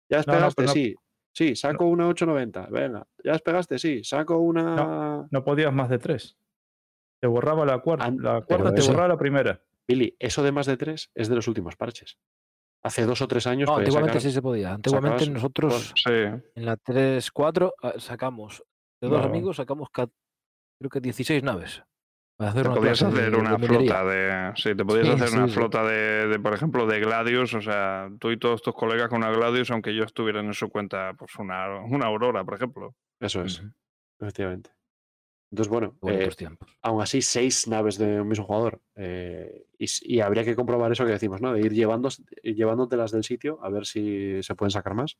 ya 0.07 0.17
No, 0.27 0.33
no, 0.39 0.45
despegaste, 0.45 0.53
pero 0.55 0.67
no- 0.67 0.73
sí, 0.73 0.95
sí, 1.33 1.56
saco 1.56 1.85
una 1.85 2.08
890, 2.08 2.67
venga, 2.72 3.08
ya 3.24 3.33
despegaste, 3.33 3.80
sí, 3.80 4.03
saco 4.03 4.38
una... 4.38 5.27
No 5.32 5.43
podías 5.43 5.74
más 5.74 5.90
de 5.90 5.99
tres. 5.99 6.38
Te 7.22 7.27
borraba 7.27 7.66
la 7.66 7.80
cuarta. 7.80 8.09
La 8.11 8.41
cuarta 8.41 8.74
te 8.74 8.80
eso- 8.82 8.91
borraba 8.91 9.09
la 9.09 9.17
primera. 9.17 9.61
Billy, 9.88 10.16
eso 10.19 10.43
de 10.43 10.51
más 10.51 10.66
de 10.67 10.77
tres 10.77 11.09
es 11.16 11.30
de 11.30 11.35
los 11.35 11.48
últimos 11.48 11.75
parches. 11.75 12.17
Hace 12.83 13.06
dos 13.06 13.22
o 13.22 13.27
tres 13.27 13.45
años 13.48 13.67
No, 13.67 13.75
antiguamente 13.77 14.19
sacar- 14.19 14.22
sí 14.30 14.32
se 14.33 14.41
podía. 14.41 14.74
Antiguamente 14.74 15.25
sacabas- 15.25 15.33
nosotros 15.33 15.93
Sí. 15.95 16.11
en 16.14 16.66
la 16.66 16.77
3-4 16.77 17.74
ah, 17.83 17.93
sacamos, 17.98 18.64
de 19.01 19.09
dos 19.09 19.19
No. 19.19 19.25
amigos 19.25 19.58
sacamos 19.58 19.90
ca- 19.91 20.08
creo 20.80 20.90
que 20.90 21.01
16 21.01 21.43
naves. 21.43 21.83
Hacer 22.39 22.63
Te 22.63 22.69
podías 22.69 23.01
hacer 23.01 23.31
de 23.31 23.37
una 23.37 23.59
flota 23.59 24.05
de. 24.05 24.53
Sí, 24.55 24.73
te 24.73 24.85
podías 24.85 25.07
Sí, 25.07 25.13
hacer 25.13 25.37
una 25.37 25.47
sí, 25.47 25.53
flota 25.53 25.83
de, 25.83 26.27
de, 26.29 26.39
por 26.39 26.53
ejemplo, 26.53 26.87
de 26.87 26.99
Gladius. 27.01 27.53
O 27.53 27.61
sea, 27.61 28.09
tú 28.17 28.31
y 28.31 28.37
todos 28.37 28.61
tus 28.61 28.73
colegas 28.73 29.09
con 29.09 29.17
una 29.17 29.29
Gladius, 29.31 29.71
aunque 29.71 29.93
yo 29.93 30.05
estuviera 30.05 30.39
en 30.39 30.53
su 30.53 30.69
cuenta, 30.69 31.13
pues 31.17 31.35
una, 31.35 31.81
una 31.81 32.05
Aurora, 32.05 32.45
por 32.45 32.53
ejemplo. 32.55 32.95
Eso 33.19 33.43
es, 33.43 33.61
efectivamente. 34.21 34.71
Entonces, 35.51 35.69
bueno, 35.69 35.97
eh, 36.07 36.29
tiempos. 36.37 36.69
aún 36.81 37.01
así, 37.01 37.21
seis 37.21 37.67
naves 37.67 37.97
de 37.97 38.21
un 38.21 38.27
mismo 38.27 38.45
jugador. 38.45 38.81
eh, 38.95 39.65
y, 39.77 39.87
y 40.03 40.19
habría 40.21 40.45
que 40.45 40.55
comprobar 40.55 40.91
eso 40.91 41.05
que 41.05 41.11
decimos, 41.11 41.41
¿no? 41.41 41.53
De 41.53 41.59
ir, 41.61 41.73
llevando, 41.73 42.09
ir 42.43 42.55
llevándotelas 42.55 43.11
del 43.11 43.23
sitio 43.23 43.59
a 43.63 43.69
ver 43.69 43.85
si 43.85 44.41
se 44.43 44.55
pueden 44.55 44.71
sacar 44.71 44.93
más. 44.93 45.17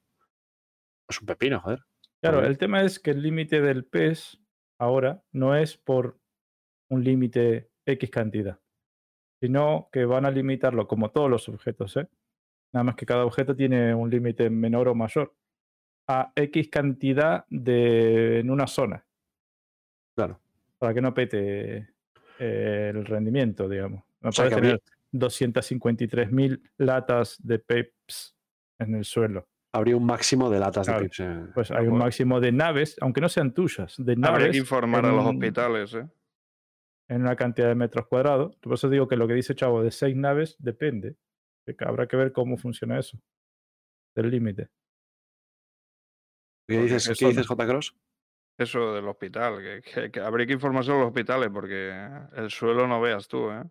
Es 1.10 1.20
un 1.20 1.26
pepino, 1.26 1.60
joder. 1.60 1.80
Claro, 2.22 2.46
el 2.46 2.58
tema 2.58 2.84
es 2.84 3.00
que 3.00 3.12
el 3.12 3.24
límite 3.24 3.60
del 3.62 3.86
PES 3.86 4.40
ahora 4.78 5.24
no 5.32 5.56
es 5.56 5.78
por 5.78 6.19
un 6.90 7.04
límite 7.04 7.70
X 7.86 8.10
cantidad, 8.10 8.60
sino 9.42 9.90
que 9.92 10.06
van 10.06 10.26
a 10.26 10.32
limitarlo 10.32 10.88
como 10.88 11.12
todos 11.12 11.30
los 11.30 11.48
objetos, 11.50 11.96
¿eh? 11.98 12.08
Nada 12.74 12.84
más 12.84 12.96
que 12.96 13.06
cada 13.06 13.26
objeto 13.26 13.56
tiene 13.56 13.94
un 13.96 14.10
límite 14.10 14.50
menor 14.50 14.88
o 14.90 14.96
mayor. 14.96 15.34
a 16.12 16.32
X 16.36 16.70
cantidad 16.70 17.46
de 17.50 18.40
en 18.40 18.50
una 18.50 18.66
zona. 18.66 19.06
Claro. 20.16 20.40
Para 20.80 20.92
que 20.94 21.02
no 21.02 21.14
pete 21.14 21.90
eh, 22.40 22.92
el 22.96 23.06
rendimiento, 23.06 23.70
digamos. 23.70 24.02
No 24.22 24.30
O 24.30 24.32
sea, 24.32 24.46
puedes 24.46 24.50
que 24.50 24.68
habría- 24.68 24.78
tener 24.80 25.00
253.000 25.12 26.62
latas 26.78 27.38
de 27.44 27.60
Peps 27.60 28.36
en 28.80 28.96
el 28.96 29.06
suelo. 29.06 29.48
Habría 29.72 29.98
un 29.98 30.06
máximo 30.06 30.50
de 30.50 30.60
latas 30.60 30.88
Claro, 30.88 31.02
de 31.02 31.06
pips. 31.10 31.20
eh. 31.20 31.46
Pues 31.54 31.70
hay 31.70 31.86
un 31.88 31.98
máximo 32.00 32.40
de 32.40 32.52
naves, 32.54 32.96
aunque 33.02 33.22
no 33.22 33.30
sean 33.30 33.54
tuyas, 33.54 33.94
de 33.98 34.14
Habría 34.14 34.32
naves 34.32 34.52
que 34.52 34.58
informar 34.58 35.06
a 35.06 35.12
los 35.12 35.26
hospitales, 35.26 35.94
¿eh? 35.94 36.08
En 37.10 37.22
una 37.22 37.36
cantidad 37.36 37.68
de 37.68 37.76
metros 37.76 38.08
cuadrados. 38.08 38.56
Por 38.58 38.74
eso 38.76 38.90
digo 38.90 39.08
que 39.08 39.18
lo 39.18 39.28
que 39.28 39.34
dice 39.34 39.56
Chavo 39.56 39.84
de 39.84 39.92
seis 39.92 40.16
naves 40.16 40.56
depende. 40.60 41.18
de 41.66 41.76
que 41.76 41.86
habrá 41.86 42.08
que 42.08 42.16
ver 42.18 42.32
cómo 42.32 42.56
funciona 42.58 42.98
eso. 42.98 43.20
Del 44.16 44.32
límite. 44.32 44.70
¿Qué 46.68 46.82
dices, 46.82 47.08
es 47.08 47.20
¿qué 47.20 47.28
dices. 47.28 47.48
J. 47.48 47.68
Cross? 47.68 47.96
Eso 48.58 48.94
del 48.94 49.08
hospital, 49.08 49.60
que, 49.62 49.82
que- 49.82 50.12
que 50.12 50.20
habría 50.20 50.46
que 50.46 50.54
informarse 50.54 50.92
a 50.92 50.96
los 50.96 51.08
hospitales 51.08 51.50
porque 51.52 51.92
el 52.36 52.50
suelo 52.50 52.88
no 52.88 53.00
veas 53.02 53.28
tú, 53.28 53.50
¿eh? 53.52 53.64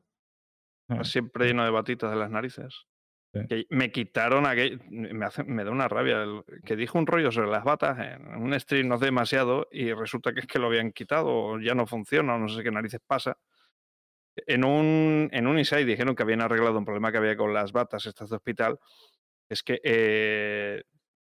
Ah, 0.91 1.05
Siempre 1.05 1.47
lleno 1.47 1.65
de 1.65 1.71
batitas 1.71 2.11
de 2.11 2.17
las 2.17 2.31
narices. 2.31 2.88
Sí. 3.35 3.41
Que 3.49 3.67
me 3.71 3.93
quitaron 3.93 4.47
aquel. 4.47 4.81
Me, 4.89 5.25
hace, 5.27 5.45
me 5.45 5.63
da 5.65 5.71
una 5.71 5.87
rabia. 5.89 6.23
el- 6.23 6.43
que 6.65 6.77
dijo 6.77 6.99
un 6.99 7.07
rollo 7.07 7.31
sobre 7.31 7.51
las 7.51 7.63
batas 7.65 7.99
en 7.99 8.27
un 8.37 8.59
stream 8.59 8.89
no 8.89 8.95
hace 8.95 9.05
demasiado 9.07 9.69
y 9.71 9.93
resulta 9.93 10.33
que 10.33 10.41
es 10.41 10.47
que 10.47 10.59
lo 10.59 10.67
habían 10.69 10.93
quitado 10.93 11.29
o 11.29 11.61
ya 11.61 11.75
no 11.75 11.87
funciona 11.87 12.35
o 12.35 12.39
no 12.39 12.49
sé 12.49 12.63
qué 12.63 12.71
narices 12.71 13.01
pasa. 13.07 13.37
En 14.47 14.65
un, 14.65 15.29
en 15.33 15.47
un 15.47 15.59
insight 15.59 15.87
dijeron 15.87 16.15
que 16.15 16.23
habían 16.23 16.41
arreglado 16.41 16.79
un 16.79 16.85
problema 16.85 17.11
que 17.13 17.19
había 17.19 17.37
con 17.37 17.53
las 17.53 17.73
batas 17.73 18.07
estas 18.07 18.31
de 18.31 18.37
hospital. 18.37 18.79
Es 19.51 19.63
que 19.63 19.81
eh, 19.83 20.83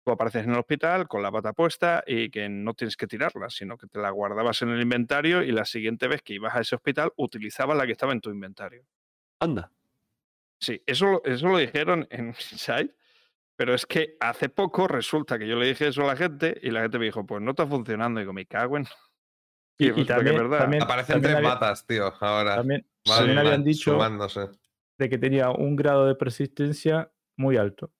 tú 0.05 0.11
apareces 0.11 0.43
en 0.43 0.51
el 0.51 0.59
hospital 0.59 1.07
con 1.07 1.23
la 1.23 1.29
bata 1.29 1.53
puesta 1.53 2.03
y 2.05 2.29
que 2.29 2.49
no 2.49 2.73
tienes 2.73 2.97
que 2.97 3.07
tirarla, 3.07 3.49
sino 3.49 3.77
que 3.77 3.87
te 3.87 3.99
la 3.99 4.09
guardabas 4.09 4.61
en 4.61 4.69
el 4.69 4.81
inventario 4.81 5.41
y 5.41 5.51
la 5.51 5.65
siguiente 5.65 6.07
vez 6.07 6.21
que 6.21 6.33
ibas 6.33 6.55
a 6.55 6.61
ese 6.61 6.75
hospital 6.75 7.11
utilizabas 7.15 7.77
la 7.77 7.85
que 7.85 7.93
estaba 7.93 8.11
en 8.13 8.21
tu 8.21 8.29
inventario. 8.29 8.85
Anda. 9.39 9.71
Sí, 10.59 10.81
eso, 10.85 11.05
lo- 11.05 11.23
eso 11.25 11.47
lo 11.47 11.57
dijeron 11.57 12.07
en 12.09 12.27
Inside, 12.51 12.93
pero 13.55 13.73
es 13.73 13.85
que 13.85 14.15
hace 14.19 14.49
poco 14.49 14.87
resulta 14.87 15.37
que 15.39 15.47
yo 15.47 15.55
le 15.55 15.67
dije 15.67 15.87
eso 15.87 16.03
a 16.03 16.07
la 16.07 16.15
gente 16.15 16.57
y 16.61 16.69
la 16.71 16.81
gente 16.81 16.99
me 16.99 17.05
dijo, 17.05 17.25
pues 17.25 17.41
no 17.41 17.51
está 17.51 17.65
funcionando. 17.67 18.19
Y 18.19 18.23
digo, 18.23 18.33
me 18.33 18.45
cago 18.45 18.77
en... 18.77 18.85
Y, 19.79 19.89
y 19.89 19.93
que 19.93 20.01
es 20.01 20.07
también, 20.07 20.35
verdad. 20.37 20.57
también, 20.57 20.81
Aparecen 20.81 21.13
también 21.13 21.33
tres 21.33 21.35
había- 21.37 21.49
batas, 21.53 21.85
tío, 21.85 22.11
ahora. 22.21 22.55
también- 22.55 22.83
Van- 23.07 23.17
también 23.19 23.37
habían 23.37 23.63
dicho 23.63 23.91
sumándose. 23.91 24.49
de 24.97 25.07
que 25.09 25.19
tenía 25.19 25.51
un 25.51 25.75
grado 25.75 26.07
de 26.07 26.15
persistencia 26.15 27.11
muy 27.37 27.57
alto, 27.57 27.91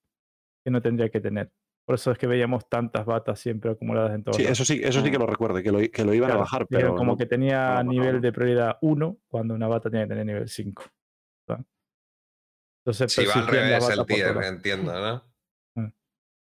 que 0.65 0.71
no 0.71 0.81
tendría 0.81 1.09
que 1.09 1.19
tener. 1.21 1.51
Por 1.85 1.93
eso 1.93 2.11
es 2.11 2.17
que 2.17 2.25
veíamos 2.25 2.67
tantas 2.67 3.05
batas 3.05 3.39
siempre 3.39 3.69
acumuladas 3.69 4.15
en 4.15 4.23
todos 4.23 4.37
Sí, 4.37 4.43
eso 4.45 4.65
sí, 4.65 4.81
eso 4.83 5.01
sí 5.03 5.11
que 5.11 5.19
lo 5.19 5.27
recuerdo, 5.27 5.61
que 5.61 5.71
lo, 5.71 5.77
que 5.77 6.03
lo 6.03 6.15
iban 6.15 6.31
a 6.31 6.33
Claro, 6.33 6.39
bajar, 6.39 6.67
dijeron 6.67 6.89
pero 6.89 6.97
como 6.97 7.11
no- 7.11 7.17
que 7.19 7.27
tenía 7.27 7.75
no, 7.75 7.83
no, 7.83 7.91
nivel 7.91 8.15
no. 8.15 8.21
de 8.21 8.31
prioridad 8.33 8.77
1 8.81 9.17
cuando 9.27 9.53
una 9.53 9.67
bata 9.67 9.91
tiene 9.91 10.05
que 10.05 10.09
tener 10.09 10.25
nivel 10.25 10.49
5. 10.49 10.83
Entonces 12.87 13.11
Si 13.13 13.25
va 13.25 13.33
al 13.33 13.47
revés 13.47 13.73
el 13.73 13.79
batas 13.81 13.97
por 13.97 14.05
tier, 14.07 14.21
todos 14.27 14.35
lados. 14.37 14.55
entiendo, 14.55 14.93
¿no? 15.75 15.83
Mm. 15.83 15.91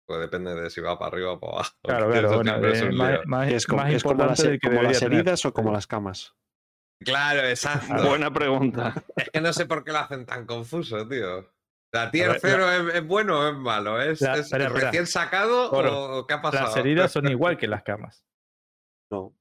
Pues 0.08 0.20
depende 0.22 0.56
de 0.56 0.70
si 0.70 0.80
va 0.82 0.98
para 0.98 1.12
arriba 1.12 1.34
o 1.34 1.40
para 1.40 1.54
abajo. 1.54 1.72
Claro, 1.84 2.10
claro, 2.10 2.36
bueno, 2.36 2.68
es 2.68 2.82
eh, 2.82 2.92
más, 2.92 3.20
más- 3.26 3.52
es 3.52 3.68
como, 3.68 3.82
más 3.84 3.94
es 3.94 4.04
como 4.04 4.24
las, 4.26 4.42
que 4.42 4.60
como 4.60 4.74
las 4.74 4.82
debería 4.84 5.00
tener. 5.00 5.14
heridas 5.20 5.46
o 5.46 5.54
como 5.54 5.72
las 5.74 5.86
camas. 5.94 6.34
Claro, 7.04 7.42
exacto. 7.48 8.08
Buena 8.08 8.32
pregunta. 8.34 8.94
Es 9.16 9.30
que 9.30 9.42
no 9.42 9.54
sé 9.54 9.66
por 9.66 9.84
qué 9.84 9.92
lo 9.92 10.00
hacen 10.00 10.26
tan 10.26 10.46
confuso, 10.46 11.08
tío. 11.08 11.50
¿La 11.94 12.12
tier 12.12 12.30
ver, 12.32 12.40
0 12.42 12.72
es, 12.90 12.96
es 12.96 13.08
bueno 13.08 13.40
o 13.40 13.48
es 13.50 13.56
malo? 13.56 14.02
¿Es, 14.02 14.22
La- 14.22 14.34
es 14.34 14.40
espera, 14.42 14.66
espera. 14.68 14.86
recién 14.88 15.08
sacado 15.08 15.72
Oro, 15.72 16.20
o 16.20 16.28
qué 16.28 16.34
ha 16.36 16.42
pasado? 16.42 16.66
Las 16.68 16.78
heridas 16.78 17.12
son 17.12 17.28
igual 17.30 17.58
que 17.58 17.68
las 17.68 17.84
camas. 17.84 18.26
No, 19.12 19.36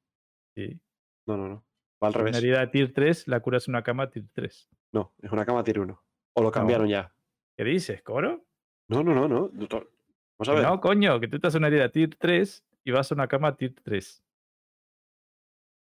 Sí. 0.56 0.80
no, 1.26 1.36
no, 1.36 1.48
no. 1.48 1.64
Va 2.02 2.08
al 2.08 2.14
Una 2.14 2.18
revés. 2.24 2.36
herida 2.38 2.60
de 2.60 2.66
tier 2.68 2.92
3 2.94 3.26
la 3.28 3.40
curas 3.40 3.68
una 3.68 3.82
cama 3.82 4.08
tier 4.10 4.24
3. 4.32 4.68
No, 4.92 5.12
es 5.20 5.30
una 5.32 5.44
cama 5.44 5.62
tier 5.64 5.80
1. 5.80 6.02
O 6.38 6.42
lo 6.42 6.50
cambiaron 6.50 6.88
ya. 6.88 7.12
¿Qué 7.56 7.64
dices, 7.64 8.02
Coro? 8.02 8.44
No, 8.88 9.02
no, 9.02 9.14
no, 9.14 9.28
no. 9.28 9.48
doctor. 9.52 9.90
Vamos 10.38 10.48
a 10.48 10.52
ver. 10.54 10.62
No, 10.70 10.80
coño, 10.80 11.18
que 11.20 11.28
tú 11.28 11.36
estás 11.36 11.54
en 11.54 11.58
una 11.58 11.68
herida 11.68 11.88
tier 11.90 12.14
3 12.16 12.64
y 12.84 12.90
vas 12.92 13.10
a 13.10 13.14
una 13.14 13.26
cama 13.28 13.56
tier 13.56 13.74
3. 13.82 14.22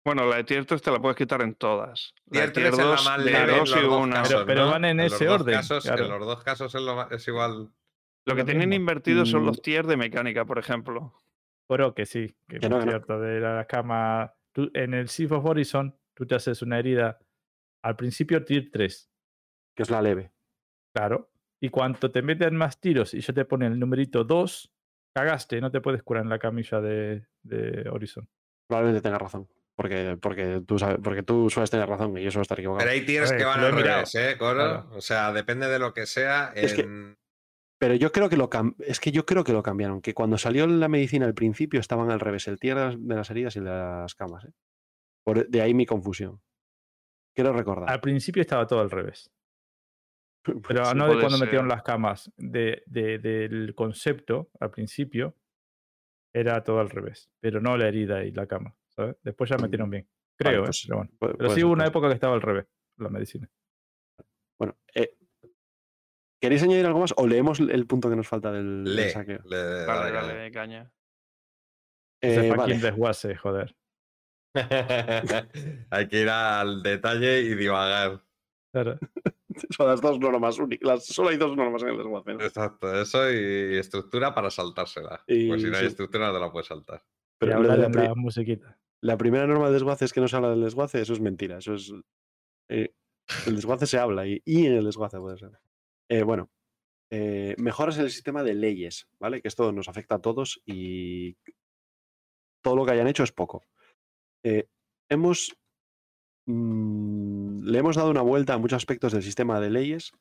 Bueno, 0.05 0.25
la 0.25 0.37
de 0.37 0.43
tier 0.43 0.65
3 0.65 0.81
te 0.81 0.91
la 0.91 0.99
puedes 0.99 1.17
quitar 1.17 1.41
en 1.41 1.53
todas. 1.55 2.13
La 2.27 2.31
Tier 2.31 2.53
3 2.53 2.53
tier 2.53 2.67
es 2.73 2.77
la 2.77 2.83
2 2.85 3.05
más 3.05 3.23
leve 3.25 3.39
en 3.39 3.47
dos 3.47 3.69
los 3.69 3.77
y 3.79 3.81
dos 3.85 4.01
una. 4.01 4.15
casos, 4.15 4.33
Pero- 4.33 4.45
pero 4.45 4.65
¿no? 4.65 4.71
van 4.71 4.85
en 4.85 4.97
los 4.97 5.13
ese 5.13 5.29
orden, 5.29 5.53
casos- 5.55 5.83
claro. 5.83 6.05
En 6.05 6.09
los 6.11 6.25
dos 6.25 6.43
casos 6.43 6.73
es, 6.73 6.81
lo 6.81 7.11
es 7.11 7.27
igual. 7.27 7.69
Lo 8.25 8.35
que 8.35 8.43
tienen 8.43 8.73
invertido 8.73 9.25
son 9.25 9.43
Mm. 9.43 9.45
los 9.45 9.61
tiers 9.61 9.87
de 9.87 9.97
mecánica, 9.97 10.45
por 10.45 10.57
ejemplo. 10.57 11.13
Coro 11.67 11.93
que 11.93 12.05
sí, 12.05 12.35
que, 12.47 12.57
Que 12.59 12.65
es 12.65 12.69
no, 12.69 12.77
muy 12.77 12.85
que 12.85 12.85
no. 12.87 12.91
cierto. 12.93 13.19
De 13.19 13.39
la 13.39 13.65
cama. 13.67 14.33
tú- 14.51 14.71
en 14.73 14.95
el 14.95 15.09
Sea 15.09 15.27
of 15.37 15.45
Horizon, 15.45 15.95
tú 16.15 16.25
te 16.25 16.33
haces 16.33 16.61
una 16.63 16.79
herida 16.79 17.19
al 17.83 17.95
principio 17.95 18.43
tier 18.43 18.69
3. 18.71 19.11
Que 19.75 19.83
es 19.83 19.89
la 19.91 20.01
leve. 20.01 20.31
Claro. 20.99 21.29
Y 21.61 21.69
cuando 21.69 22.11
te 22.11 22.21
meten 22.21 22.55
más 22.55 22.79
tiros 22.79 23.13
y 23.13 23.21
ya 23.21 23.33
te 23.33 23.45
ponen 23.45 23.73
el 23.73 23.79
numerito 23.79 24.23
2, 24.23 24.71
cagaste, 25.13 25.59
no 25.61 25.71
te 25.71 25.81
puedes 25.81 26.03
curar 26.03 26.23
en 26.23 26.29
la 26.29 26.39
camilla 26.39 26.79
de, 26.81 27.25
de 27.43 27.89
Horizon. 27.89 28.27
Probablemente 28.67 29.01
tengas 29.01 29.21
razón. 29.21 29.47
Porque, 29.75 30.17
porque, 30.21 30.61
tú 30.67 30.77
sabes, 30.77 30.97
porque 31.01 31.23
tú 31.23 31.49
sueles 31.49 31.69
tener 31.69 31.87
razón 31.87 32.17
y 32.17 32.23
yo 32.23 32.31
suelo 32.31 32.41
estar 32.43 32.59
equivocado. 32.59 32.79
Pero 32.85 32.91
hay 32.91 33.05
tiers 33.05 33.31
que 33.31 33.45
van 33.45 33.61
al 33.61 33.71
revés, 33.81 34.13
¿eh, 34.15 34.35
Coro? 34.37 34.55
Claro. 34.55 34.89
O 34.91 35.01
sea, 35.01 35.31
depende 35.31 35.67
de 35.67 35.79
lo 35.79 35.93
que 35.93 36.05
sea. 36.05 36.51
Es 36.53 36.73
que- 36.73 36.81
en- 36.81 37.17
Pero 37.77 37.95
yo 37.95 38.11
creo 38.11 38.27
que 38.27 38.35
lo 38.35 38.49
es 38.79 38.99
que 38.99 39.11
yo 39.11 39.25
creo 39.25 39.45
que 39.45 39.53
lo 39.53 39.63
cambiaron. 39.63 40.01
Que 40.01 40.13
cuando 40.13 40.37
salió 40.37 40.67
la 40.67 40.89
medicina 40.89 41.25
al 41.25 41.33
principio 41.33 41.79
estaban 41.79 42.11
al 42.11 42.19
revés, 42.19 42.47
el 42.49 42.59
tier 42.59 42.75
de 42.75 42.81
las, 42.85 42.95
de 42.99 43.15
las 43.15 43.29
heridas 43.29 43.55
y 43.55 43.61
de 43.61 43.69
las 43.69 44.15
camas. 44.15 44.43
¿eh? 44.43 44.51
Por, 45.23 45.47
de 45.47 45.61
ahí 45.61 45.73
mi 45.73 45.85
confusión. 45.85 46.41
Quiero 47.33 47.53
recordar. 47.53 47.89
Al 47.89 48.01
principio 48.01 48.41
estaba 48.41 48.67
todo 48.67 48.81
al 48.81 48.91
revés. 48.91 49.31
Pero 50.67 50.85
Sí, 50.85 50.97
no 50.97 51.07
de 51.13 51.19
cuando 51.19 51.37
metieron 51.37 51.67
ser. 51.67 51.75
las 51.75 51.83
camas. 51.83 52.31
De, 52.37 52.83
de- 52.85 53.19
del 53.19 53.73
concepto, 53.75 54.49
al 54.59 54.71
principio, 54.71 55.35
era 56.33 56.63
todo 56.63 56.79
al 56.79 56.89
revés. 56.89 57.29
Pero 57.39 57.59
no 57.61 57.75
la 57.77 57.87
herida 57.87 58.23
y 58.23 58.31
la 58.31 58.45
cama. 58.47 58.75
¿sabes? 58.89 59.15
Después 59.23 59.49
ya 59.49 59.57
metieron 59.57 59.89
bien. 59.89 60.03
Vale, 60.39 60.51
Creo, 60.57 60.61
¿eh? 60.61 60.65
pues, 60.65 60.83
Pero, 60.85 60.97
bueno. 60.97 61.11
puede- 61.19 61.33
Pero 61.35 61.47
puede 61.47 61.59
sí 61.59 61.63
hubo 61.65 61.73
una 61.73 61.85
época 61.87 62.07
que 62.07 62.13
estaba 62.15 62.33
al 62.35 62.41
revés, 62.41 62.65
la 62.97 63.09
medicina. 63.09 63.49
Bueno, 64.57 64.77
eh, 64.93 65.15
¿queréis 66.41 66.63
añadir 66.63 66.85
algo 66.85 66.99
más? 66.99 67.13
O 67.17 67.25
leemos 67.27 67.59
el 67.61 67.87
punto 67.87 68.09
que 68.09 68.15
nos 68.17 68.27
falta 68.27 68.51
del, 68.51 68.83
del 68.83 68.95
Lee, 68.95 69.09
saqueo. 69.09 69.39
lee, 69.45 69.55
Dale, 69.55 70.11
dale, 70.11 70.11
dale, 70.33 70.51
caña. 70.51 70.91
Ese 72.21 72.39
Eh, 72.47 72.49
fucking 72.49 72.57
vale. 72.57 72.77
desguace, 72.77 73.35
joder. 73.35 73.75
Hay 75.91 76.07
que 76.09 76.21
ir 76.21 76.29
al 76.29 76.81
detalle 76.83 77.41
y 77.41 77.55
divagar. 77.55 78.21
Claro. 78.73 78.97
Son 79.75 79.87
las 79.87 80.01
dos 80.01 80.19
normas 80.19 80.59
únicas. 80.59 81.05
Solo 81.05 81.29
hay 81.29 81.37
dos 81.37 81.55
normas 81.55 81.81
en 81.83 81.89
el 81.89 81.97
desguace. 81.97 82.33
¿no? 82.33 82.41
Exacto, 82.43 83.01
eso 83.01 83.31
y 83.31 83.77
estructura 83.77 84.33
para 84.33 84.49
saltársela. 84.51 85.23
Y 85.27 85.47
pues 85.47 85.61
si 85.61 85.69
no 85.69 85.75
hay 85.75 85.83
sí. 85.83 85.87
estructura 85.87 86.27
no 86.27 86.33
te 86.33 86.39
la 86.39 86.51
puedes 86.51 86.67
saltar. 86.67 87.03
Pero 87.39 87.63
la, 87.63 87.75
la 87.77 88.15
musiquita. 88.15 88.77
la 89.01 89.17
primera 89.17 89.47
norma 89.47 89.65
del 89.65 89.73
desguace 89.73 90.05
es 90.05 90.13
que 90.13 90.21
no 90.21 90.27
se 90.27 90.35
habla 90.35 90.49
del 90.51 90.61
desguace. 90.61 91.01
Eso 91.01 91.13
es 91.13 91.21
mentira. 91.21 91.57
Eso 91.57 91.73
es. 91.73 91.91
eh, 92.69 92.93
el 93.47 93.55
desguace 93.55 93.85
se 93.85 93.97
habla 93.99 94.27
y, 94.27 94.41
y 94.45 94.65
en 94.65 94.73
el 94.73 94.85
desguace 94.85 95.19
puede 95.19 95.37
ser. 95.37 95.59
Eh, 96.09 96.23
bueno, 96.23 96.49
eh, 97.11 97.55
mejoras 97.57 97.97
en 97.97 98.03
el 98.05 98.11
sistema 98.11 98.43
de 98.43 98.55
leyes, 98.55 99.07
¿vale? 99.19 99.41
Que 99.41 99.47
esto 99.47 99.71
nos 99.71 99.87
afecta 99.87 100.15
a 100.15 100.21
todos 100.21 100.61
y 100.65 101.37
todo 102.63 102.75
lo 102.75 102.85
que 102.85 102.91
hayan 102.91 103.07
hecho 103.07 103.23
es 103.23 103.31
poco. 103.31 103.63
Eh, 104.43 104.67
hemos. 105.09 105.55
Mm, 106.51 107.63
le 107.63 107.77
hemos 107.79 107.95
dado 107.95 108.09
una 108.09 108.21
vuelta 108.21 108.53
a 108.53 108.57
muchos 108.57 108.77
aspectos 108.77 109.13
del 109.13 109.23
sistema 109.23 109.59
de 109.59 109.69
leyes 109.69 110.11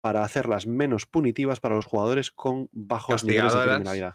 para 0.00 0.22
hacerlas 0.22 0.66
menos 0.66 1.06
punitivas 1.06 1.60
para 1.60 1.74
los 1.74 1.86
jugadores 1.86 2.30
con 2.30 2.68
bajos 2.72 3.24
niveles 3.24 3.52
de 3.54 3.62
criminalidad. 3.62 4.14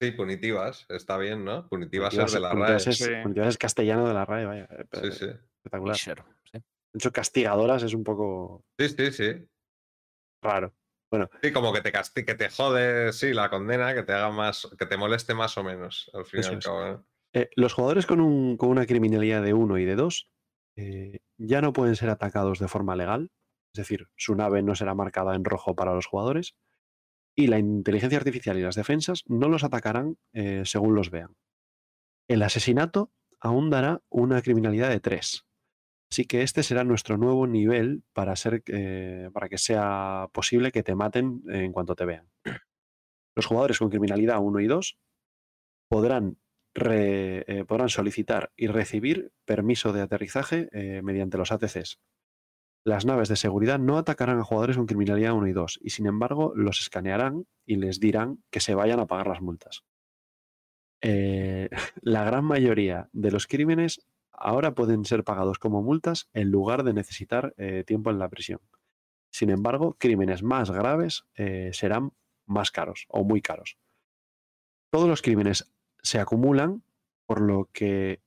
Sí, 0.00 0.10
punitivas, 0.10 0.86
está 0.88 1.16
bien, 1.16 1.44
¿no? 1.44 1.68
Punitivas 1.68 2.12
es 2.14 2.32
de 2.32 2.40
la 2.40 2.48
RAE. 2.48 2.56
punitivas 2.58 2.86
es, 2.88 2.98
Sí. 2.98 3.10
punitivas 3.22 3.48
es 3.50 3.58
castellano 3.58 4.08
de 4.08 4.14
la 4.14 4.24
RAE, 4.24 4.44
vaya. 4.46 4.64
eh, 4.70 4.84
Sí, 4.92 5.12
sí. 5.12 5.26
Espectacular. 5.64 5.96
Sí. 5.96 6.10
De 6.54 6.62
hecho, 6.98 7.12
castigadoras 7.12 7.82
es 7.84 7.94
un 7.94 8.02
poco 8.02 8.64
Sí, 8.78 8.88
sí, 8.88 9.12
sí. 9.12 9.48
raro. 10.42 10.74
Sí, 11.42 11.52
como 11.52 11.72
que 11.74 11.82
te 11.82 11.92
casti 11.92 12.24
que 12.24 12.34
te 12.34 12.48
jode, 12.48 13.12
sí, 13.12 13.34
la 13.34 13.50
condena, 13.50 13.94
que 13.94 14.02
te 14.02 14.12
haga 14.14 14.30
más, 14.30 14.66
que 14.78 14.86
te 14.86 14.96
moleste 14.96 15.34
más 15.34 15.56
o 15.58 15.62
menos, 15.62 16.10
al 16.14 16.24
fin 16.24 16.40
Eh, 17.34 17.48
los 17.56 17.72
jugadores 17.72 18.06
con, 18.06 18.20
un- 18.20 18.56
con 18.56 18.68
una 18.70 18.86
criminalidad 18.86 19.42
de 19.42 19.54
1 19.54 19.78
y 19.78 19.84
de 19.84 19.96
2 19.96 20.28
ya 21.38 21.60
no 21.60 21.72
pueden 21.72 21.96
ser 21.96 22.08
atacados 22.08 22.58
de 22.58 22.68
forma 22.68 22.96
legal, 22.96 23.30
es 23.74 23.78
decir, 23.78 24.08
su 24.16 24.34
nave 24.34 24.62
no 24.62 24.74
será 24.74 24.94
marcada 24.94 25.34
en 25.34 25.44
rojo 25.44 25.74
para 25.74 25.94
los 25.94 26.06
jugadores, 26.06 26.54
y 27.36 27.46
la 27.46 27.58
inteligencia 27.58 28.18
artificial 28.18 28.58
y 28.58 28.62
las 28.62 28.74
defensas 28.74 29.22
no 29.26 29.48
los 29.48 29.64
atacarán 29.64 30.16
eh, 30.32 30.62
según 30.64 30.94
los 30.94 31.10
vean. 31.10 31.36
El 32.28 32.42
asesinato 32.42 33.12
aún 33.40 33.70
dará 33.70 34.02
una 34.08 34.40
criminalidad 34.42 34.88
de 34.90 35.00
3. 35.00 35.44
Así 36.10 36.26
que 36.26 36.42
este 36.42 36.62
será 36.62 36.84
nuestro 36.84 37.16
nuevo 37.16 37.46
nivel 37.46 38.02
para, 38.12 38.34
eh, 38.66 39.30
para 39.32 39.48
que 39.48 39.58
sea 39.58 40.28
posible 40.32 40.72
que 40.72 40.82
te 40.82 40.94
maten 40.94 41.42
en 41.48 41.72
cuanto 41.72 41.94
te 41.94 42.04
vean. 42.04 42.30
Los 43.34 43.46
jugadores 43.46 43.78
con 43.78 43.88
criminalidad 43.90 44.38
1 44.40 44.60
y 44.60 44.66
2 44.66 44.98
podrán, 45.88 46.36
eh, 46.74 47.64
podrán 47.66 47.88
solicitar 47.88 48.52
y 48.56 48.66
recibir 48.66 49.32
permiso 49.44 49.92
de 49.92 50.00
aterrizaje 50.00 50.68
eh, 50.72 51.02
mediante 51.02 51.38
los 51.38 51.52
ATCs. 51.52 52.00
Las 52.84 53.04
naves 53.04 53.28
de 53.28 53.36
seguridad 53.36 53.78
no 53.78 53.98
atacarán 53.98 54.38
a 54.38 54.44
jugadores 54.44 54.76
con 54.76 54.86
criminalidad 54.86 55.34
1 55.34 55.46
y 55.46 55.52
2 55.52 55.80
y 55.82 55.90
sin 55.90 56.06
embargo 56.06 56.52
los 56.56 56.80
escanearán 56.80 57.46
y 57.64 57.76
les 57.76 58.00
dirán 58.00 58.42
que 58.50 58.60
se 58.60 58.74
vayan 58.74 59.00
a 59.00 59.06
pagar 59.06 59.28
las 59.28 59.40
multas. 59.40 59.84
Eh, 61.00 61.68
la 62.00 62.24
gran 62.24 62.44
mayoría 62.44 63.08
de 63.12 63.30
los 63.30 63.46
crímenes 63.46 64.06
ahora 64.32 64.74
pueden 64.74 65.04
ser 65.04 65.24
pagados 65.24 65.58
como 65.58 65.82
multas 65.82 66.28
en 66.32 66.50
lugar 66.50 66.82
de 66.82 66.94
necesitar 66.94 67.54
tiempo 67.86 68.10
en 68.10 68.18
la 68.18 68.28
prisión. 68.28 68.60
Sin 69.30 69.50
embargo, 69.50 69.96
crímenes 70.00 70.42
más 70.42 70.70
graves 70.70 71.24
serán 71.72 72.12
más 72.46 72.72
caros 72.72 73.06
o 73.08 73.22
muy 73.22 73.40
caros. 73.40 73.78
Todos 74.90 75.08
los 75.08 75.22
crímenes 75.22 75.72
se 76.02 76.18
acumulan, 76.20 76.82
por 77.26 77.40
lo 77.40 77.68
que 77.72 78.20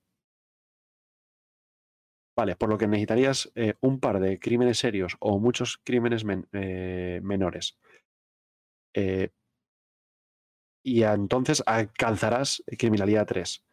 Vale, 2.37 2.55
por 2.57 2.69
lo 2.69 2.77
que 2.77 2.87
necesitarías 2.87 3.51
eh, 3.55 3.75
un 3.81 3.99
par 3.99 4.19
de 4.19 4.39
crímenes 4.39 4.77
serios 4.79 5.15
o 5.19 5.39
muchos 5.39 5.79
crímenes 5.83 6.23
men- 6.25 6.47
eh, 6.51 7.19
menores. 7.23 7.77
Eh, 8.93 9.29
y 10.83 11.03
entonces 11.03 11.63
alcanzarás 11.65 12.63
criminalidad 12.77 13.25
3. 13.25 13.63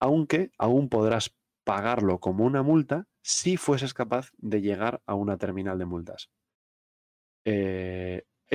Aunque 0.00 0.50
aún 0.58 0.88
podrás 0.88 1.34
pagarlo 1.64 2.18
como 2.18 2.44
una 2.44 2.62
multa 2.62 3.06
si 3.22 3.56
fueses 3.56 3.94
capaz 3.94 4.30
de 4.38 4.60
llegar 4.60 5.00
a 5.06 5.14
una 5.14 5.36
terminal 5.38 5.78
de 5.78 5.84
multas. 5.86 6.30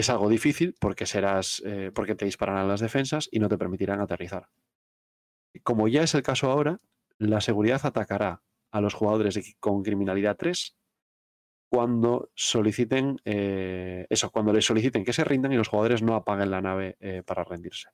Es 0.02 0.10
algo 0.10 0.30
difícil 0.30 0.76
porque 0.80 1.06
serás. 1.06 1.62
porque 1.94 2.16
te 2.16 2.24
dispararán 2.26 2.70
las 2.70 2.80
defensas 2.80 3.28
y 3.32 3.40
no 3.40 3.50
te 3.50 3.58
permitirán 3.58 4.00
aterrizar. 4.00 4.48
Como 5.64 5.88
ya 5.88 6.04
es 6.04 6.14
el 6.16 6.24
caso 6.24 6.50
ahora, 6.52 6.80
la 7.18 7.42
seguridad 7.42 7.82
atacará 7.84 8.42
a 8.72 8.82
los 8.82 8.94
jugadores 8.94 9.36
de- 9.36 9.56
con 9.60 9.84
criminalidad 9.84 10.36
3 10.38 10.76
cuando 11.70 12.32
soliciten 12.36 13.18
eh, 13.26 14.06
eso, 14.10 14.32
cuando 14.32 14.54
les 14.54 14.66
soliciten 14.66 15.04
que 15.04 15.14
se 15.14 15.24
rindan 15.24 15.52
y 15.52 15.58
los 15.58 15.68
jugadores 15.68 16.02
no 16.02 16.16
apaguen 16.16 16.52
la 16.52 16.62
nave 16.62 16.96
eh, 17.00 17.24
para 17.26 17.44
rendirse. 17.44 17.90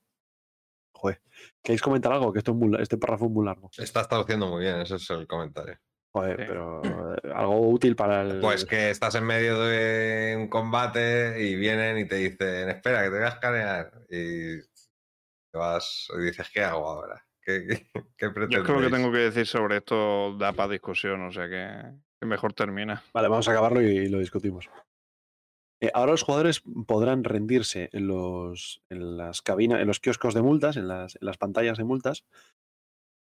Joder, 0.92 1.20
¿queréis 1.62 1.82
comentar 1.82 2.12
algo? 2.12 2.32
Que 2.32 2.38
esto 2.38 2.52
es 2.52 2.56
muy 2.56 2.80
este 2.80 2.96
párrafo 2.96 3.26
es 3.26 3.30
muy 3.32 3.44
largo. 3.44 3.70
Estás 3.76 4.08
traduciendo 4.08 4.48
muy 4.48 4.62
bien, 4.62 4.76
ese 4.80 4.96
es 4.96 5.10
el 5.10 5.26
comentario. 5.26 5.76
Joder, 6.12 6.36
Sí. 6.38 6.44
pero 6.46 6.82
eh, 6.84 7.32
algo 7.34 7.68
útil 7.68 7.96
para 7.96 8.22
el. 8.22 8.40
Pues 8.40 8.64
que 8.64 8.90
estás 8.90 9.16
en 9.16 9.24
medio 9.24 9.58
de 9.60 10.36
un 10.38 10.46
combate 10.48 11.42
y 11.42 11.56
vienen 11.56 11.98
y 11.98 12.06
te 12.06 12.14
dicen, 12.16 12.68
espera, 12.70 13.02
que 13.02 13.10
te 13.10 13.16
voy 13.16 13.24
a 13.24 13.28
escanear. 13.28 13.92
Y 14.08 14.60
te 15.50 15.58
vas 15.58 16.06
y 16.16 16.22
dices, 16.22 16.48
¿qué 16.54 16.62
hago 16.62 16.88
ahora? 16.88 17.23
¿Qué, 17.44 17.66
qué, 17.66 17.86
Yo 17.92 18.08
creo 18.16 18.32
que 18.32 18.46
pretendéis?". 18.48 18.92
tengo 18.92 19.12
que 19.12 19.18
decir 19.18 19.46
sobre 19.46 19.76
esto 19.78 20.36
da 20.38 20.52
para 20.52 20.72
discusión, 20.72 21.22
o 21.22 21.32
sea 21.32 21.48
que, 21.48 21.92
que 22.20 22.26
mejor 22.26 22.52
termina. 22.54 23.02
Vale, 23.12 23.28
vamos 23.28 23.46
a 23.48 23.50
acabarlo 23.52 23.82
y, 23.82 24.08
lo 24.08 24.18
discutimos. 24.18 24.68
Eh, 25.82 25.90
ahora 25.92 26.12
los 26.12 26.22
jugadores 26.22 26.62
podrán 26.86 27.24
rendirse 27.24 27.90
en 27.92 28.06
los 28.06 28.82
en 28.88 29.16
las 29.16 29.42
cabinas, 29.42 29.80
en 29.80 29.86
los 29.86 30.00
kioscos 30.00 30.32
de 30.32 30.40
multas, 30.42 30.76
en 30.76 30.88
las, 30.88 31.16
en 31.16 31.26
las 31.26 31.36
pantallas 31.36 31.76
de 31.76 31.84
multas, 31.84 32.24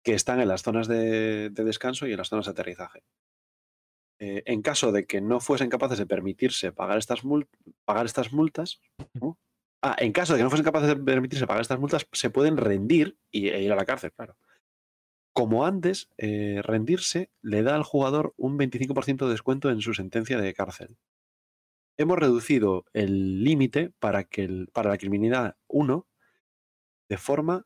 que 0.03 0.13
están 0.13 0.39
en 0.39 0.47
las 0.47 0.61
zonas 0.61 0.87
de, 0.87 1.49
de 1.49 1.63
descanso 1.63 2.07
y 2.07 2.11
en 2.11 2.17
las 2.17 2.29
zonas 2.29 2.45
de 2.45 2.51
aterrizaje. 2.51 3.03
Eh, 4.19 4.43
en 4.45 4.61
caso 4.61 4.93
de 4.93 5.05
que 5.05 5.19
no 5.19 5.41
fuesen 5.41 5.69
capaces 5.69 5.97
de 5.97 6.05
permitirse 6.05 6.71
pagar 6.71 6.97
estas, 6.97 7.23
mul- 7.25 7.49
pagar 7.83 8.05
estas 8.05 8.31
multas, 8.31 8.79
¿cómo? 9.19 9.37
Ah, 9.88 9.95
en 9.99 10.11
caso 10.11 10.33
de 10.33 10.39
que 10.39 10.43
no 10.43 10.49
fuesen 10.49 10.65
capaces 10.65 10.89
de 10.89 10.95
permitirse 10.95 11.45
pagar 11.47 11.61
estas 11.61 11.80
multas, 11.80 12.07
se 12.11 12.30
pueden 12.30 12.57
rendir 12.57 13.17
y, 13.31 13.49
e 13.49 13.61
ir 13.61 13.72
a 13.72 13.75
la 13.75 13.85
cárcel, 13.85 14.11
claro. 14.14 14.38
Como 15.33 15.65
antes, 15.65 16.09
eh, 16.17 16.61
rendirse 16.64 17.30
le 17.41 17.61
da 17.61 17.75
al 17.75 17.83
jugador 17.83 18.33
un 18.38 18.57
25% 18.57 19.25
de 19.25 19.31
descuento 19.31 19.69
en 19.69 19.81
su 19.81 19.93
sentencia 19.93 20.39
de 20.39 20.53
cárcel. 20.53 20.97
Hemos 21.97 22.17
reducido 22.17 22.85
el 22.93 23.43
límite 23.43 23.91
para, 23.99 24.23
que 24.23 24.43
el- 24.43 24.69
para 24.73 24.89
la 24.89 24.97
criminalidad 24.97 25.55
1 25.67 26.07
de 27.09 27.17
forma 27.17 27.65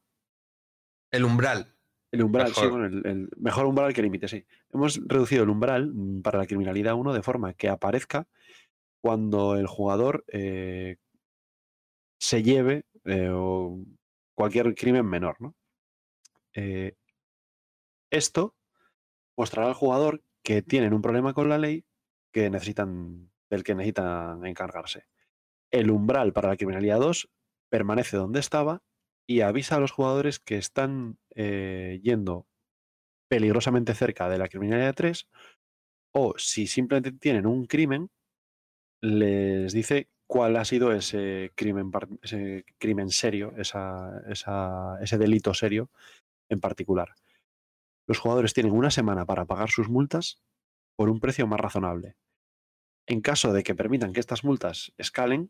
El 1.11 1.23
umbral. 1.25 1.75
el 2.11 2.23
umbral, 2.23 2.53
sí, 2.53 2.61
Mejor. 2.61 2.72
bueno, 2.80 2.85
el, 2.88 3.07
el 3.07 3.30
mejor 3.38 3.65
umbral 3.65 3.93
que 3.93 4.01
límite, 4.01 4.27
sí. 4.27 4.45
Hemos 4.73 4.99
reducido 5.06 5.43
el 5.43 5.49
umbral 5.49 5.93
para 6.23 6.39
la 6.39 6.45
criminalidad 6.48 6.95
1 6.95 7.14
de 7.14 7.22
forma 7.23 7.53
que 7.53 7.69
aparezca 7.69 8.27
cuando 9.01 9.56
el 9.56 9.67
jugador 9.67 10.25
eh, 10.27 10.98
se 12.19 12.43
lleve 12.43 12.83
eh, 13.06 13.31
cualquier 14.35 14.75
crimen 14.75 15.06
menor, 15.06 15.38
¿no? 15.39 15.56
Eh, 16.53 16.95
esto 18.11 18.56
mostrará 19.38 19.69
al 19.69 19.73
jugador 19.73 20.23
que 20.43 20.61
tienen 20.61 20.93
un 20.93 21.01
problema 21.01 21.33
con 21.33 21.49
la 21.49 21.57
ley 21.57 21.85
que 22.33 22.49
necesitan, 22.49 23.31
del 23.49 23.64
que 23.64 23.75
necesitan 23.75 24.45
encargarse. 24.45 25.06
El 25.72 25.91
umbral 25.91 26.33
para 26.33 26.49
la 26.49 26.57
criminalidad 26.57 26.99
2 26.99 27.30
permanece 27.69 28.17
donde 28.17 28.39
estaba 28.39 28.81
y 29.27 29.41
avisa 29.41 29.75
a 29.75 29.80
los 29.80 29.91
jugadores 29.91 30.39
que 30.39 30.57
están 30.57 31.19
eh, 31.35 31.99
yendo 32.03 32.48
peligrosamente 33.30 33.93
cerca 33.93 34.27
de 34.27 34.39
la 34.39 34.48
criminalidad 34.48 34.95
3 34.95 35.27
o 36.15 36.33
si 36.38 36.65
simplemente 36.65 37.11
tienen 37.11 37.45
un 37.45 37.65
crimen, 37.65 38.09
les 39.01 39.72
dice 39.72 40.09
cuál 40.30 40.56
ha 40.58 40.64
sido 40.64 40.93
ese 40.93 41.51
crimen, 41.56 41.90
serio, 43.09 43.51
ese 43.58 45.17
delito 45.17 45.56
serio 45.56 45.90
en 46.49 46.59
particular. 46.59 47.16
Los 48.06 48.19
jugadores 48.19 48.53
tienen 48.53 48.74
una 48.74 48.91
semana 48.91 49.25
para 49.25 49.45
pagar 49.45 49.72
sus 49.72 49.90
multas 49.90 50.40
por 50.95 51.09
un 51.09 51.19
precio 51.19 51.48
más 51.48 51.59
razonable. 51.59 52.16
En 53.08 53.22
caso 53.22 53.53
de 53.53 53.64
que 53.64 53.74
permitan 53.74 54.14
que 54.14 54.19
estas 54.19 54.43
multas 54.43 54.93
escalen, 54.99 55.49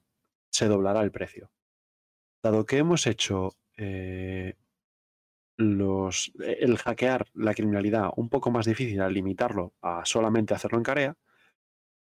se 0.49 0.69
doblará 0.69 1.01
el 1.01 1.11
precio. 1.11 1.51
Dado 2.41 2.65
que 2.65 2.77
hemos 2.77 3.05
hecho 3.05 3.57
eh, 3.75 4.55
los, 5.57 6.31
el 6.39 6.77
hackear 6.77 7.27
la 7.33 7.53
criminalidad 7.53 8.11
un 8.15 8.29
poco 8.29 8.49
más 8.49 8.65
difícil 8.65 9.01
al 9.01 9.13
limitarlo 9.13 9.73
a 9.81 10.05
solamente 10.05 10.53
hacerlo 10.53 10.77
en 10.77 10.85
Carea, 10.85 11.17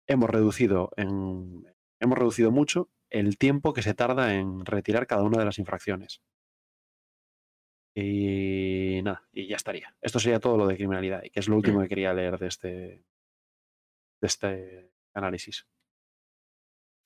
hemos 0.05 0.29
reducido, 0.29 0.91
en, 0.97 1.65
hemos 1.99 2.17
reducido 2.17 2.51
mucho 2.51 2.89
el 3.09 3.37
tiempo 3.37 3.73
que 3.73 3.81
se 3.81 3.93
tarda 3.93 4.35
en 4.35 4.65
retirar 4.65 5.07
cada 5.07 5.23
una 5.23 5.39
de 5.39 5.45
las 5.45 5.59
infracciones. 5.59 6.21
Y 7.95 9.01
nada, 9.03 9.27
y 9.33 9.47
ya 9.47 9.55
estaría. 9.55 9.95
Esto 10.01 10.19
sería 10.19 10.39
todo 10.39 10.57
lo 10.57 10.67
de 10.67 10.75
criminalidad, 10.75 11.23
y 11.23 11.29
que 11.31 11.39
es 11.39 11.47
lo 11.47 11.55
último 11.57 11.81
que 11.81 11.89
quería 11.89 12.13
leer 12.13 12.37
de 12.37 12.47
este, 12.47 12.67
de 12.67 13.03
este 14.27 14.91
análisis. 15.13 15.67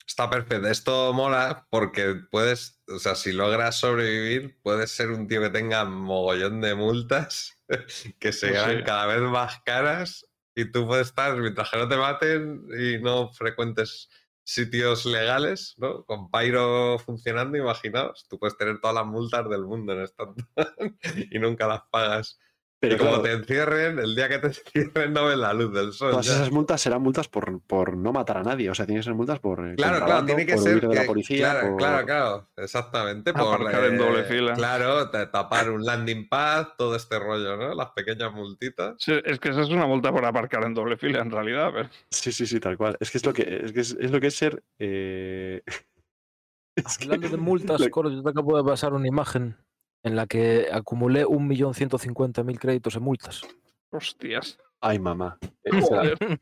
Está 0.06 0.28
perfecto. 0.28 0.68
Esto 0.68 1.12
mola 1.14 1.66
porque 1.70 2.14
puedes, 2.30 2.82
o 2.88 2.98
sea, 2.98 3.14
si 3.14 3.32
logras 3.32 3.76
sobrevivir, 3.80 4.60
puedes 4.62 4.90
ser 4.90 5.10
un 5.10 5.26
tío 5.26 5.40
que 5.40 5.50
tenga 5.50 5.84
mogollón 5.86 6.60
de 6.60 6.74
multas 6.74 7.58
que 8.18 8.32
se 8.32 8.48
Pues 8.50 8.62
sí. 8.62 8.82
cada 8.84 9.06
vez 9.06 9.20
más 9.22 9.60
caras 9.62 10.30
y 10.54 10.70
tú 10.70 10.86
puedes 10.86 11.08
estar, 11.08 11.36
mientras 11.38 11.70
que 11.70 11.78
no 11.78 11.88
te 11.88 11.96
maten 11.96 12.66
y 12.78 12.98
no 12.98 13.32
frecuentes 13.32 14.10
sitios 14.44 15.06
legales, 15.06 15.74
¿no? 15.78 16.04
Con 16.04 16.30
Pyro 16.30 16.98
funcionando, 16.98 17.56
imaginaos, 17.56 18.26
tú 18.28 18.38
puedes 18.38 18.56
tener 18.56 18.78
todas 18.80 18.94
las 18.94 19.06
multas 19.06 19.48
del 19.48 19.64
mundo 19.64 19.94
en 19.94 20.02
esta 20.02 20.24
y 21.30 21.38
nunca 21.38 21.66
las 21.66 21.82
pagas. 21.90 22.38
Pero 22.84 22.94
y 22.94 22.98
como 22.98 23.10
claro, 23.10 23.22
te 23.22 23.32
encierren, 23.32 23.98
el 23.98 24.14
día 24.14 24.28
que 24.28 24.38
te 24.38 24.46
encierren 24.86 25.12
no 25.12 25.24
ves 25.26 25.36
la 25.38 25.52
luz 25.52 25.72
del 25.72 25.92
sol. 25.92 26.10
todas 26.12 26.26
ya. 26.26 26.32
esas 26.34 26.50
multas 26.50 26.80
serán 26.80 27.02
multas 27.02 27.28
por, 27.28 27.60
por 27.62 27.96
no 27.96 28.12
matar 28.12 28.38
a 28.38 28.42
nadie. 28.42 28.70
O 28.70 28.74
sea, 28.74 28.86
tienen 28.86 29.00
que 29.00 29.04
ser 29.04 29.14
multas 29.14 29.38
por. 29.40 29.60
eh, 29.66 29.74
Claro, 29.76 30.04
claro, 30.04 30.24
tiene 30.26 30.46
que 30.46 30.54
por 30.54 30.62
ser 30.62 30.80
de 30.80 30.94
la 30.94 31.00
que- 31.02 31.06
policía. 31.06 31.50
claro, 31.52 31.68
por- 31.68 31.76
claro, 31.78 32.06
claro, 32.06 32.48
exactamente. 32.56 33.32
Por, 33.32 33.42
Aparcar 33.42 33.84
en 33.84 33.98
doble 33.98 34.20
eh, 34.20 34.24
fila. 34.24 34.54
Claro, 34.54 35.10
ta- 35.10 35.30
tapar 35.30 35.70
un 35.70 35.84
landing 35.84 36.28
pad, 36.28 36.68
todo 36.78 36.96
este 36.96 37.18
rollo, 37.18 37.56
¿no? 37.56 37.74
Las 37.74 37.90
pequeñas 37.90 38.32
multitas. 38.32 38.94
Sí, 38.98 39.12
Es 39.24 39.38
que 39.40 39.50
esa 39.50 39.62
es 39.62 39.68
una 39.70 39.86
multa 39.86 40.12
por 40.12 40.24
aparcar 40.24 40.64
en 40.64 40.74
doble 40.74 40.96
fila, 40.96 41.20
en 41.20 41.30
realidad. 41.30 41.70
pero- 41.74 41.88
Sí, 42.10 42.32
sí, 42.32 42.46
sí, 42.46 42.60
tal 42.60 42.76
cual. 42.76 42.96
Es 43.00 43.10
que 43.10 43.18
es 43.18 43.26
lo 43.26 43.32
que 43.32 43.60
es, 43.64 43.72
que 43.72 43.80
es, 43.80 43.96
es 43.98 44.10
lo 44.10 44.20
que 44.20 44.26
es 44.28 44.34
ser. 44.36 44.62
eh, 44.78 45.62
es 46.76 46.98
que- 46.98 47.04
Hablando 47.04 47.28
de 47.28 47.36
multas, 47.36 47.80
lo- 47.80 47.90
Coro, 47.90 48.10
yo 48.10 48.22
te 48.22 48.30
acabo 48.30 48.56
de 48.56 48.64
pasar 48.64 48.92
una 48.92 49.06
imagen 49.08 49.56
en 50.04 50.14
la 50.16 50.26
que 50.26 50.68
acumulé 50.70 51.24
1.150.000 51.26 52.58
créditos 52.58 52.94
en 52.96 53.02
multas. 53.02 53.42
Hostias. 53.90 54.58
Ay, 54.80 54.98
mamá. 54.98 55.38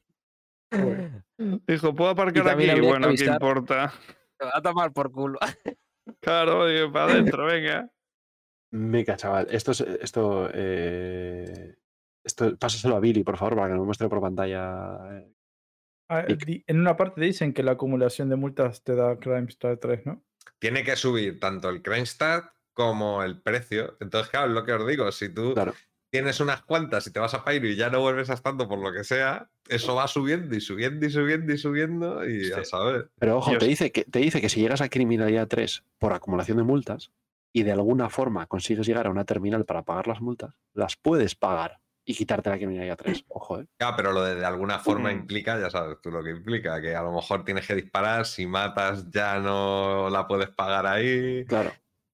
Dijo, 1.67 1.95
¿puedo 1.95 2.11
aparcar 2.11 2.49
aquí? 2.49 2.65
que 2.67 2.81
Bueno, 2.81 3.09
¿qué 3.17 3.25
importa? 3.25 3.93
Te 4.39 4.45
va 4.47 4.53
a 4.55 4.63
tomar 4.63 4.93
por 4.93 5.11
culo. 5.13 5.39
Claro, 6.21 6.67
digo, 6.67 6.91
para 6.91 7.13
adentro, 7.13 7.45
venga. 7.47 7.89
meca, 8.73 9.17
chaval. 9.17 9.47
Esto 9.51 9.71
es. 9.71 9.81
Esto. 9.83 10.51
eh, 10.53 11.77
esto, 12.25 12.57
pásaselo 12.59 12.97
a 12.97 13.01
Billy, 13.01 13.23
por 13.23 13.37
favor, 13.37 13.55
para 13.55 13.69
que 13.69 13.75
nos 13.75 13.87
muestre 13.87 14.09
por 14.09 14.21
pantalla. 14.21 14.99
eh. 15.21 15.33
Ah, 16.11 16.25
Y- 16.29 16.65
en 16.67 16.81
una 16.81 16.97
parte 16.97 17.21
dicen 17.21 17.53
que 17.53 17.63
la 17.63 17.73
acumulación 17.73 18.29
de 18.29 18.35
multas 18.37 18.83
te 18.83 18.97
da 18.97 19.17
Crime 19.21 19.47
Star 19.49 19.77
3, 19.79 20.05
¿no? 20.07 20.25
Tiene 20.59 20.83
que 20.83 20.97
subir 20.97 21.39
tanto 21.39 21.69
el 21.69 21.83
crime 21.83 22.05
stat 22.05 22.47
como 22.73 23.23
el 23.23 23.41
precio. 23.41 23.97
Entonces, 24.01 24.31
claro, 24.31 24.49
es 24.49 24.53
lo 24.53 24.65
que 24.65 24.73
os 24.73 24.87
digo, 24.87 25.11
si 25.13 25.29
tú 25.29 25.55
Claro. 25.55 25.75
tienes 26.11 26.41
unas 26.41 26.63
cuantas 26.63 27.07
y 27.07 27.13
te 27.13 27.21
vas 27.21 27.35
a 27.35 27.45
Pyro 27.45 27.67
y 27.69 27.77
ya 27.77 27.91
no 27.91 28.01
vuelves 28.01 28.31
a 28.31 28.35
estando 28.35 28.69
por 28.69 28.79
lo 28.79 28.93
que 28.93 29.05
sea, 29.05 29.49
eso 29.69 29.95
va 29.95 30.09
subiendo 30.09 30.55
y 30.55 30.61
subiendo 30.61 31.07
y 31.07 31.11
subiendo 31.11 31.53
y 31.53 31.59
subiendo 31.59 32.29
y 32.29 32.53
a 32.53 32.57
Sí. 32.57 32.65
saber. 32.65 33.11
Pero 33.19 33.39
ojo, 33.39 33.57
te 33.59 33.67
dice, 33.67 33.93
que, 33.93 34.05
te 34.05 34.19
dice 34.19 34.41
que 34.41 34.49
si 34.49 34.61
llegas 34.61 34.81
a 34.81 34.89
criminalidad 34.89 35.49
3 35.49 35.85
por 35.99 36.13
acumulación 36.13 36.57
de 36.59 36.65
multas 36.65 37.13
y 37.55 37.63
de 37.63 37.73
alguna 37.73 38.09
forma 38.11 38.47
consigues 38.47 38.87
llegar 38.87 39.07
a 39.07 39.11
una 39.11 39.25
terminal 39.25 39.65
para 39.65 39.83
pagar 39.83 40.07
las 40.09 40.21
multas, 40.21 40.55
las 40.75 40.97
puedes 40.97 41.35
pagar 41.35 41.81
y 42.05 42.15
quitarte 42.15 42.51
la 42.51 42.57
criminalidad 42.57 42.97
3. 42.97 43.25
Ojo, 43.29 43.61
¿eh? 43.61 43.67
Ya, 43.81 43.95
pero 43.97 44.13
lo 44.13 44.23
de, 44.25 44.35
de 44.35 44.45
alguna 44.45 44.81
forma 44.81 45.11
Mm. 45.13 45.17
implica, 45.19 45.59
ya 45.61 45.71
sabes 45.71 45.99
tú 46.03 46.11
lo 46.11 46.23
que 46.23 46.31
implica, 46.31 46.81
que 46.83 46.95
a 46.97 47.03
lo 47.03 47.13
mejor 47.13 47.45
tienes 47.45 47.67
que 47.67 47.75
disparar, 47.77 48.27
si 48.27 48.45
matas 48.47 49.09
ya 49.11 49.39
no 49.39 50.11
la 50.11 50.27
puedes 50.27 50.49
pagar 50.51 50.87
ahí. 50.87 51.45
Claro. 51.47 51.73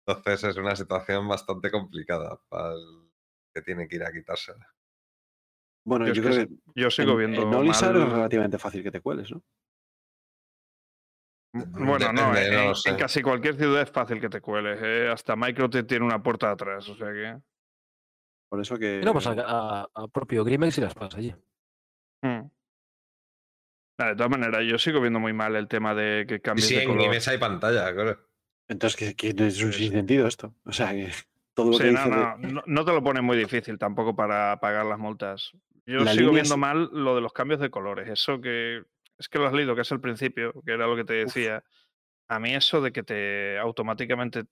Entonces 0.08 0.42
es 0.44 0.56
una 0.56 0.74
situación 0.74 1.28
bastante 1.28 1.70
complicada 1.70 2.40
para 2.48 2.72
el 2.72 3.10
que 3.54 3.60
tiene 3.62 3.86
que 3.86 3.96
ir 3.96 4.04
a 4.04 4.12
quitársela. 4.12 4.66
Bueno, 5.86 6.06
Yo 6.06 6.14
yo, 6.14 6.22
es 6.22 6.28
que 6.38 6.46
creo 6.46 6.48
que 6.48 6.80
Yo 6.80 6.90
sigo 6.90 7.12
en, 7.12 7.18
viendo. 7.18 7.42
en 7.42 7.54
Olisar 7.54 7.92
mal- 7.94 8.06
es 8.06 8.12
relativamente 8.12 8.58
fácil 8.58 8.82
que 8.82 8.90
te 8.90 9.00
cueles, 9.00 9.30
¿no? 9.30 9.42
Bueno, 11.54 12.12
no, 12.12 12.32
Depende, 12.32 12.46
en, 12.60 12.66
no 12.66 12.72
en 12.84 12.96
casi 12.96 13.22
cualquier 13.22 13.56
ciudad 13.56 13.82
es 13.82 13.90
fácil 13.90 14.20
que 14.20 14.28
te 14.28 14.40
cueles. 14.40 14.78
¿eh? 14.82 15.08
Hasta 15.10 15.34
Micro 15.34 15.68
te 15.68 15.82
tiene 15.82 16.04
una 16.04 16.22
puerta 16.22 16.50
atrás, 16.50 16.88
o 16.88 16.94
sea 16.94 17.08
que. 17.12 17.38
Por 18.50 18.60
eso 18.60 18.78
que... 18.78 19.00
No, 19.04 19.12
pues 19.12 19.26
a, 19.26 19.32
a- 19.32 19.88
a 19.94 20.08
propio 20.08 20.42
Grimex 20.44 20.78
y 20.78 20.80
las 20.82 20.94
pasa 20.94 21.18
allí. 21.18 21.34
Mm. 22.22 22.48
De 23.98 24.14
todas 24.16 24.30
maneras, 24.30 24.62
yo 24.66 24.78
sigo 24.78 25.00
viendo 25.00 25.18
muy 25.20 25.32
mal 25.32 25.56
el 25.56 25.68
tema 25.68 25.94
de 25.94 26.24
que 26.26 26.40
cambies 26.40 26.68
sí, 26.68 26.74
de 26.76 26.82
en 26.82 26.88
color. 26.88 27.02
Grimes 27.02 27.28
hay 27.28 27.38
pantalla, 27.38 27.92
claro. 27.92 28.27
Entonces, 28.68 28.96
que, 28.96 29.14
que 29.16 29.46
es 29.46 29.62
un 29.62 29.72
sinsentido 29.72 30.26
esto. 30.26 30.54
O 30.64 30.72
sea, 30.72 30.92
que 30.92 31.08
todo 31.54 31.70
lo 31.72 31.78
que 31.78 31.90
no, 31.92 32.04
de- 32.04 32.52
no, 32.52 32.62
no, 32.66 32.84
te 32.84 32.92
lo 32.92 33.02
pone 33.02 33.20
muy 33.22 33.36
difícil 33.36 33.78
tampoco 33.78 34.14
para 34.14 34.58
pagar 34.60 34.86
las 34.86 34.98
multas. 34.98 35.52
Yo 35.86 36.00
La 36.00 36.12
sigo 36.12 36.32
viendo 36.32 36.54
es- 36.54 36.58
mal 36.60 36.90
lo 36.92 37.14
de 37.14 37.20
los 37.22 37.32
cambios 37.32 37.60
de 37.60 37.70
colores. 37.70 38.08
Eso 38.08 38.40
que 38.40 38.82
es 39.18 39.28
que 39.28 39.38
lo 39.38 39.46
has 39.46 39.52
leído, 39.52 39.74
que 39.74 39.80
es 39.80 39.90
el 39.90 40.00
principio, 40.00 40.52
que 40.64 40.72
era 40.72 40.86
lo 40.86 40.94
que 40.96 41.04
te 41.04 41.14
decía. 41.14 41.64
A 42.28 42.38
mí 42.38 42.54
eso 42.54 42.80
de 42.82 42.92
que 42.92 43.02
te 43.02 43.58
automáticamente 43.58 44.44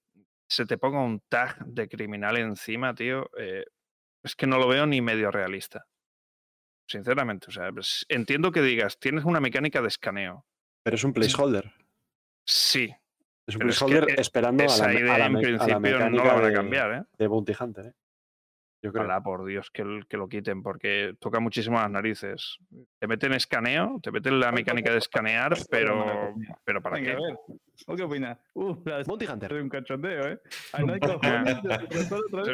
se 0.49 0.65
te 0.65 0.79
ponga 0.79 1.01
un 1.05 1.21
tag 1.29 1.65
de 1.67 1.89
criminal 1.89 2.37
encima, 2.39 2.95
tío, 2.95 3.31
eh, 3.39 3.65
es 4.25 4.35
que 4.35 4.47
no 4.47 4.59
lo 4.59 4.67
veo 4.67 4.87
ni 4.87 5.01
medio 5.03 5.31
realista. 5.31 5.87
Sinceramente, 6.89 7.49
o 7.49 7.51
sea, 7.51 7.71
entiendo 8.09 8.53
que 8.53 8.63
digas, 8.63 8.99
tienes 8.99 9.25
una 9.25 9.41
mecánica 9.41 9.83
de 9.83 9.89
escaneo. 9.89 10.47
Pero 10.85 10.95
es 10.97 11.05
un 11.05 11.13
placeholder. 11.13 11.73
Sí, 12.47 12.95
Es 13.47 13.55
un 13.57 13.63
es 13.69 13.79
que, 13.79 13.85
placeholder 13.87 14.11
eh, 14.11 14.15
esperando 14.21 14.65
a 14.65 14.67
la, 14.67 14.73
esa 14.73 14.89
a 14.89 14.93
idea 14.95 15.19
la 15.19 15.27
en 15.27 15.33
me- 15.35 15.39
a 15.39 15.43
la 15.43 15.59
principio 15.59 16.11
no 16.11 16.25
la 16.25 16.33
van 16.35 16.45
a 16.45 16.49
de- 16.49 16.53
cambiar, 16.55 16.93
¿eh? 16.95 17.03
de 17.19 17.27
Bounty 17.29 17.53
Hunter, 17.59 17.87
¿eh? 17.87 17.93
Yo 18.83 18.93
creo. 18.93 19.05
Ojalá, 19.05 19.23
por 19.23 19.45
Dios, 19.47 19.71
que, 19.71 19.83
el- 19.83 20.07
que 20.07 20.17
lo 20.17 20.29
quiten, 20.29 20.63
porque 20.63 21.15
toca 21.19 21.41
muchísimo 21.41 21.79
las 21.79 21.91
narices. 21.91 22.59
Te 22.99 23.07
meten 23.07 23.33
escaneo, 23.33 23.99
te 24.03 24.11
meten 24.13 24.39
la 24.39 24.53
mecánica 24.53 24.93
de 24.93 24.99
escanear, 24.99 25.57
pero, 25.71 26.35
pero 26.65 26.83
¿para 26.83 26.97
Venga, 26.97 27.13
qué? 27.13 27.17
a 27.17 27.21
ver. 27.21 27.37
¿Vos 27.87 27.97
qué 27.97 28.03
opinas? 28.03 28.39
Uh, 28.55 28.77
la 28.85 28.99
de 28.99 29.05
Bounty 29.05 29.27
Hunter. 29.27 29.55
de 29.55 29.63
un 29.63 29.69
cachondeo, 29.69 30.27
¿eh? 30.29 30.41
No 30.87 30.93
hay 30.93 31.01
cojones. 31.01 31.63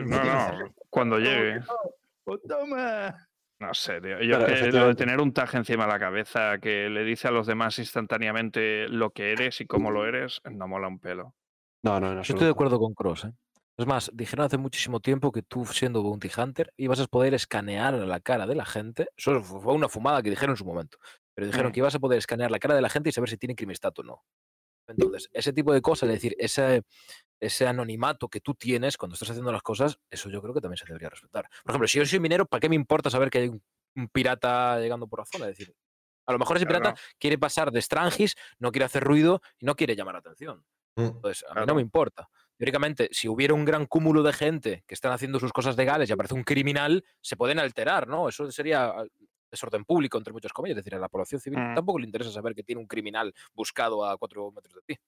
No, 0.06 0.24
no, 0.24 0.74
cuando 0.90 1.18
llegue. 1.18 1.60
¡Oh, 2.24 2.38
toma! 2.38 3.16
No 3.62 3.72
sé, 3.74 4.00
tío. 4.00 4.20
Yo 4.20 4.20
que 4.20 4.26
lo 4.26 4.38
de 4.46 4.52
efectivamente. 4.54 5.04
tener 5.04 5.20
un 5.20 5.32
tag 5.32 5.54
encima 5.54 5.86
de 5.86 5.92
la 5.92 5.98
cabeza 6.00 6.58
que 6.58 6.88
le 6.90 7.04
dice 7.04 7.28
a 7.28 7.30
los 7.30 7.46
demás 7.46 7.78
instantáneamente 7.78 8.88
lo 8.88 9.10
que 9.10 9.30
eres 9.32 9.60
y 9.60 9.66
cómo 9.66 9.90
lo 9.92 10.04
eres, 10.04 10.40
no 10.50 10.66
mola 10.66 10.88
un 10.88 10.98
pelo. 10.98 11.34
No, 11.84 12.00
no, 12.00 12.08
en 12.12 12.22
Yo 12.22 12.34
estoy 12.34 12.46
de 12.46 12.50
acuerdo 12.50 12.80
con 12.80 12.92
Cross. 12.94 13.26
¿eh? 13.26 13.32
Es 13.78 13.86
más, 13.86 14.10
dijeron 14.12 14.46
hace 14.46 14.58
muchísimo 14.58 14.98
tiempo 15.00 15.30
que 15.30 15.42
tú, 15.42 15.64
siendo 15.64 16.02
Bounty 16.02 16.28
Hunter, 16.36 16.72
ibas 16.76 16.98
a 17.00 17.06
poder 17.06 17.34
escanear 17.34 17.94
la 17.94 18.18
cara 18.20 18.46
de 18.48 18.54
la 18.56 18.64
gente. 18.64 19.06
Eso 19.16 19.40
fue 19.42 19.72
una 19.74 19.88
fumada 19.88 20.22
que 20.22 20.30
dijeron 20.30 20.54
en 20.54 20.56
su 20.56 20.64
momento. 20.64 20.98
Pero 21.34 21.46
dijeron 21.46 21.70
Mm. 21.70 21.72
que 21.72 21.80
ibas 21.80 21.94
a 21.94 22.00
poder 22.00 22.18
escanear 22.18 22.50
la 22.50 22.58
cara 22.58 22.74
de 22.74 22.82
la 22.82 22.90
gente 22.90 23.10
y 23.10 23.12
saber 23.12 23.30
si 23.30 23.36
tiene 23.38 23.54
crimistad 23.54 23.92
o 23.96 24.02
no. 24.02 24.24
Entonces, 24.88 25.28
ese 25.32 25.52
tipo 25.52 25.72
de 25.72 25.80
cosas, 25.80 26.08
es 26.08 26.16
decir, 26.16 26.34
ese, 26.38 26.82
ese 27.42 27.66
anonimato 27.66 28.28
que 28.28 28.40
tú 28.40 28.54
tienes 28.54 28.96
cuando 28.96 29.14
estás 29.14 29.30
haciendo 29.30 29.50
las 29.52 29.62
cosas, 29.62 29.98
eso 30.10 30.30
yo 30.30 30.40
creo 30.40 30.54
que 30.54 30.60
también 30.60 30.78
se 30.78 30.84
debería 30.86 31.08
respetar. 31.10 31.48
Por 31.64 31.72
ejemplo, 31.72 31.88
si 31.88 31.98
yo 31.98 32.06
soy 32.06 32.20
minero, 32.20 32.46
¿para 32.46 32.60
qué 32.60 32.68
me 32.68 32.76
importa 32.76 33.10
saber 33.10 33.30
que 33.30 33.38
hay 33.38 33.48
un, 33.48 33.62
un 33.96 34.08
pirata 34.08 34.78
llegando 34.80 35.06
por 35.08 35.18
la 35.20 35.24
zona? 35.26 35.48
Es 35.48 35.58
decir, 35.58 35.74
a 36.26 36.32
lo 36.32 36.38
mejor 36.38 36.56
ese 36.56 36.66
Claro. 36.66 36.80
pirata 36.84 37.00
quiere 37.18 37.36
pasar 37.38 37.72
de 37.72 37.82
Strangis, 37.82 38.36
no 38.58 38.70
quiere 38.70 38.84
hacer 38.84 39.02
ruido 39.02 39.42
y 39.58 39.66
no 39.66 39.74
quiere 39.74 39.96
llamar 39.96 40.14
la 40.14 40.20
atención. 40.20 40.64
Mm. 40.96 41.02
Entonces, 41.02 41.42
a 41.44 41.48
mí 41.48 41.52
Claro. 41.54 41.66
no 41.66 41.74
me 41.74 41.82
importa. 41.82 42.28
Teóricamente, 42.56 43.08
si 43.10 43.26
hubiera 43.28 43.54
un 43.54 43.64
gran 43.64 43.86
cúmulo 43.86 44.22
de 44.22 44.32
gente 44.32 44.84
que 44.86 44.94
están 44.94 45.10
haciendo 45.10 45.40
sus 45.40 45.52
cosas 45.52 45.76
legales 45.76 46.08
y 46.08 46.12
aparece 46.12 46.34
un 46.34 46.44
criminal, 46.44 47.04
se 47.20 47.34
pueden 47.36 47.58
alterar, 47.58 48.06
¿no? 48.06 48.28
Eso 48.28 48.50
sería 48.52 48.84
ah, 48.84 49.04
desorden 49.50 49.84
público, 49.84 50.16
entre 50.16 50.32
muchas 50.32 50.52
comillas. 50.52 50.78
Es 50.78 50.84
decir, 50.84 50.94
a 50.94 51.00
la 51.00 51.08
población 51.08 51.40
civil 51.40 51.58
Mm. 51.58 51.74
tampoco 51.74 51.98
le 51.98 52.06
interesa 52.06 52.30
saber 52.30 52.54
que 52.54 52.62
tiene 52.62 52.80
un 52.80 52.86
criminal 52.86 53.34
buscado 53.52 54.04
a 54.06 54.16
cuatro 54.16 54.52
metros 54.52 54.74
de 54.76 54.80
ti. 54.94 55.00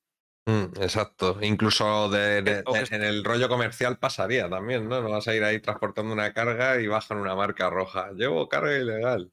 Mm, 0.46 0.76
exacto. 0.82 1.38
Incluso 1.40 2.08
de- 2.10 2.42
de- 2.42 2.62
de- 2.62 2.86
en 2.90 3.02
el 3.02 3.24
rollo 3.24 3.48
comercial 3.48 3.98
pasaría 3.98 4.48
también, 4.48 4.88
¿no? 4.88 5.00
No 5.00 5.10
vas 5.10 5.26
a 5.26 5.34
ir 5.34 5.42
ahí 5.42 5.58
transportando 5.60 6.12
una 6.12 6.32
carga 6.34 6.80
y 6.80 6.86
bajan 6.86 7.18
una 7.18 7.34
marca 7.34 7.70
roja. 7.70 8.12
Llevo 8.12 8.46
carga 8.48 8.76
ilegal. 8.76 9.32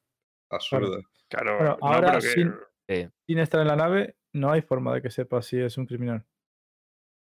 Absurdo. 0.50 1.02
Claro, 1.30 1.58
Bueno, 1.58 1.78
no, 1.82 1.88
ahora 1.88 2.08
pero, 2.20 2.22
sin- 2.22 2.56
Sí. 2.88 3.08
Sin 3.28 3.40
estar 3.40 3.62
en 3.62 3.68
la 3.68 3.76
nave, 3.78 4.16
no 4.34 4.52
hay 4.52 4.62
forma 4.62 4.94
de 4.94 5.02
que 5.02 5.10
sepa 5.12 5.42
si 5.42 5.60
es 5.60 5.78
un 5.78 5.86
criminal. 5.86 6.26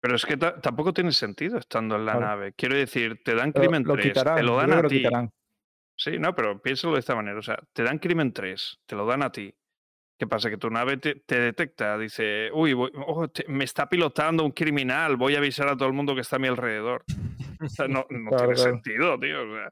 pero 0.03 0.17
es 0.17 0.27
que 0.27 0.37
ta- 0.37 0.61
tampoco 0.61 0.93
tiene 0.93 1.13
sentido 1.13 1.57
estando 1.57 1.97
en 1.97 2.05
la 2.05 2.13
Claro. 2.13 2.27
nave. 2.27 2.53
Quiero 2.53 2.77
decir, 2.77 3.23
te 3.25 3.35
dan 3.35 3.53
Pero 3.55 3.63
crimen 3.63 3.85
lo 3.85 3.95
3, 3.95 4.09
quitarán. 4.09 4.37
te 4.37 4.43
lo 4.43 4.57
dan 4.57 4.73
a 4.75 4.83
lo 4.83 4.89
ti. 4.91 4.99
quitarán. 4.99 5.33
Sí, 5.97 6.19
no, 6.19 6.35
pero 6.35 6.61
piénsalo 6.61 6.93
de 6.93 7.01
esta 7.01 7.15
manera. 7.15 7.39
O 7.39 7.43
sea, 7.43 7.59
te 7.73 7.83
dan 7.85 7.99
crimen 7.99 8.35
3, 8.35 8.81
te 8.85 8.97
lo 8.97 9.07
dan 9.07 9.23
a 9.23 9.33
ti. 9.33 9.55
¿Qué 10.19 10.27
pasa? 10.29 10.49
Que 10.49 10.57
tu 10.59 10.71
nave 10.71 10.97
te, 10.99 11.17
te 11.27 11.41
detecta, 11.41 11.99
dice, 11.99 12.49
uy, 12.53 12.73
voy- 12.73 12.93
oh, 13.07 13.27
te- 13.29 13.45
me 13.49 13.65
está 13.65 13.89
pilotando 13.89 14.45
un 14.45 14.53
criminal, 14.53 15.17
voy 15.17 15.35
a 15.35 15.39
avisar 15.39 15.69
a 15.69 15.77
todo 15.77 15.89
el 15.89 15.95
mundo 15.95 16.15
que 16.15 16.21
está 16.21 16.37
a 16.37 16.39
mi 16.39 16.47
alrededor. 16.49 17.05
O 17.61 17.69
sea, 17.69 17.89
no, 17.89 18.07
no 18.11 18.31
Claro, 18.31 18.45
tiene 18.47 18.55
claro. 18.55 18.57
sentido, 18.57 19.19
tío. 19.19 19.43
o 19.43 19.55
sea, 19.57 19.71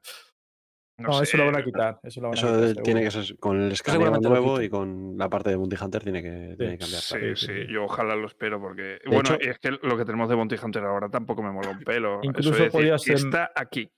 no, 0.99 1.09
No, 1.09 1.21
eso 1.23 1.37
lo 1.37 1.45
van 1.45 1.55
a 1.57 1.63
quitar. 1.63 1.99
Eso 2.03 2.21
lo 2.21 2.27
van 2.29 2.37
a 2.37 2.39
Eso 2.39 2.47
quitar. 2.47 2.67
seguro. 2.67 2.83
tiene 2.83 3.01
que 3.03 3.11
ser 3.11 3.37
con 3.39 3.61
el 3.61 3.73
lo 3.73 4.19
nuevo 4.29 4.61
y 4.61 4.69
con 4.69 5.17
la 5.17 5.29
parte 5.29 5.49
de 5.49 5.55
Bounty 5.55 5.75
Hunter 5.81 6.03
tiene 6.03 6.21
que, 6.21 6.55
tiene 6.57 6.73
que 6.73 6.77
cambiar. 6.79 7.01
Sí, 7.01 7.15
claro. 7.17 7.35
sí, 7.35 7.45
sí, 7.47 7.53
sí. 7.65 7.73
yo 7.73 7.85
ojalá 7.85 8.15
lo 8.15 8.27
espero 8.27 8.59
porque. 8.59 8.99
bueno, 9.05 9.21
hecho- 9.35 9.37
es 9.39 9.59
que 9.59 9.71
lo 9.71 9.97
que 9.97 10.05
tenemos 10.05 10.27
de 10.29 10.35
Bounty 10.35 10.55
Hunter 10.61 10.83
ahora 10.83 11.09
tampoco 11.09 11.41
me 11.41 11.51
mola 11.51 11.69
un 11.69 11.79
pelo. 11.83 12.19
Eso 12.21 12.25
Incluso 12.29 12.49
es 12.51 12.73
decir, 12.73 12.97
ser- 12.99 13.15
Está 13.27 13.51
aquí. 13.55 13.89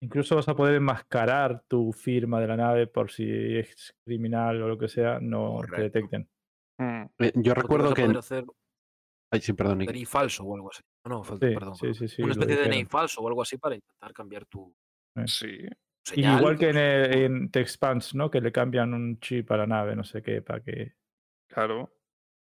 Incluso 0.00 0.36
vas 0.36 0.48
a 0.48 0.54
poder 0.54 0.76
enmascarar 0.76 1.64
tu 1.66 1.92
firma 1.92 2.40
de 2.40 2.46
la 2.46 2.56
nave 2.56 2.86
por 2.86 3.10
si 3.10 3.24
es 3.58 3.94
criminal 4.04 4.62
o 4.62 4.68
lo 4.68 4.78
que 4.78 4.88
sea, 4.88 5.18
no 5.20 5.56
Correcto. 5.56 5.76
te 5.76 5.82
detecten. 5.82 6.28
Mm, 6.78 7.02
Eh, 7.18 7.32
Yo 7.36 7.54
recuerdo 7.54 7.92
que. 7.94 8.04
hacer 8.04 8.44
Ay, 9.30 9.40
sí, 9.40 9.52
perdón. 9.52 9.80
DNI 9.80 10.04
falso 10.06 10.44
o 10.44 10.54
algo 10.54 10.70
así. 10.70 10.82
No, 11.04 11.18
no, 11.18 11.24
Sí, 11.24 11.30
perdón. 11.30 11.74
sí, 11.74 11.80
perdón. 11.82 11.94
sí, 11.94 12.08
sí, 12.08 12.22
Una 12.22 12.32
especie 12.32 12.56
de 12.56 12.62
DNI 12.68 12.84
falso 12.84 13.20
o 13.20 13.28
algo 13.28 13.42
así 13.42 13.58
para 13.58 13.74
intentar 13.74 14.12
cambiar 14.12 14.46
tu 14.46 14.74
Sí. 15.26 15.66
Y 16.14 16.24
igual 16.24 16.56
que 16.58 16.68
en, 16.70 16.74
pues, 16.76 17.16
eh, 17.16 17.24
en 17.24 17.50
The 17.50 17.60
Expanse, 17.60 18.16
¿no? 18.16 18.30
Que 18.30 18.40
le 18.40 18.52
cambian 18.52 18.94
un 18.94 19.18
chip 19.20 19.50
a 19.50 19.56
la 19.58 19.66
nave, 19.66 19.94
no 19.96 20.04
sé 20.04 20.22
qué, 20.22 20.40
para 20.40 20.62
que 20.62 20.94
Claro. 21.48 21.92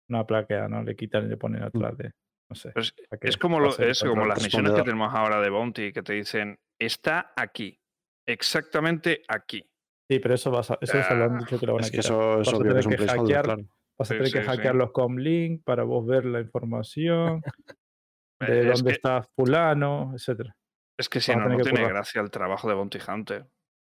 una 0.09 0.25
placa, 0.27 0.69
¿no? 0.69 0.83
Le 0.83 0.95
quitan 0.95 1.25
y 1.25 1.29
le 1.29 1.37
ponen 1.39 1.63
atrás 1.63 1.97
de. 1.97 2.13
No 2.49 2.55
sé. 2.57 2.73
Es, 3.23 3.37
como, 3.37 3.59
lo, 3.61 3.71
pase 3.71 3.85
el 3.85 3.91
es 3.91 4.01
como 4.01 4.13
control. 4.13 4.29
las 4.29 4.43
misiones 4.45 4.73
que 4.73 4.83
tenemos 4.83 5.13
ahora 5.15 5.41
de 5.41 5.51
Bounty 5.51 5.93
que 5.93 6.03
te 6.03 6.13
dicen, 6.13 6.59
está 6.81 7.33
aquí. 7.37 7.79
Exactamente 8.29 9.23
aquí. 9.29 9.69
Sí, 10.09 10.19
pero 10.21 10.35
eso, 10.35 10.51
vas 10.53 10.71
a- 10.71 10.79
eso 10.81 11.03
se 11.03 11.15
lo 11.15 11.25
han 11.25 11.39
dicho 11.39 11.59
que 11.59 11.67
lo 11.67 11.75
van 11.75 11.83
a 11.83 11.87
Es 11.87 11.91
que 11.91 11.99
quitar. 11.99 12.13
eso 12.13 12.33
es 12.41 12.47
Vas 12.47 12.49
a 12.49 12.57
obvio 12.57 12.63
que 12.63 12.69
tener 12.69 12.79
es 12.81 12.87
un 12.87 12.91
que 12.93 12.97
placeholder, 12.99 13.37
hackear- 13.37 13.45
claro. 13.45 13.63
Vas 13.99 14.11
a 14.11 14.15
Sí, 14.15 14.19
tener 14.19 14.33
que 14.33 14.39
sí, 14.39 14.45
sí. 14.45 14.51
hackear 14.51 14.75
los 14.75 14.93
comlink 14.93 15.65
para 15.65 15.83
vos 15.85 16.07
ver 16.07 16.25
la 16.27 16.41
información 16.41 17.43
de 18.41 18.61
es, 18.61 18.67
dónde 18.77 18.91
que, 18.91 18.95
está 18.97 19.23
fulano, 19.35 20.13
etcétera. 20.15 20.55
es 20.99 21.09
que 21.09 21.21
si 21.21 21.35
no, 21.35 21.49
no 21.49 21.57
tiene 21.57 21.71
currar. 21.81 21.89
gracia 21.95 22.21
el 22.21 22.31
trabajo 22.31 22.69
de 22.69 22.75
Bounty 22.75 22.99
Hunter. 23.09 23.47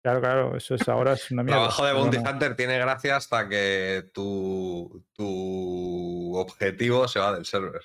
Claro, 0.03 0.19
claro, 0.19 0.57
eso 0.57 0.73
es 0.75 0.89
ahora 0.89 1.13
es 1.13 1.29
una 1.31 1.41
El 1.41 1.45
mierda. 1.45 1.61
trabajo 1.61 1.85
de 1.85 1.93
Bounty 1.93 2.17
no. 2.17 2.29
Hunter 2.31 2.55
tiene 2.55 2.77
gracia 2.79 3.15
hasta 3.17 3.47
que 3.47 4.09
tu, 4.11 5.05
tu 5.13 6.35
objetivo 6.35 7.07
se 7.07 7.19
va 7.19 7.33
del 7.33 7.45
server. 7.45 7.81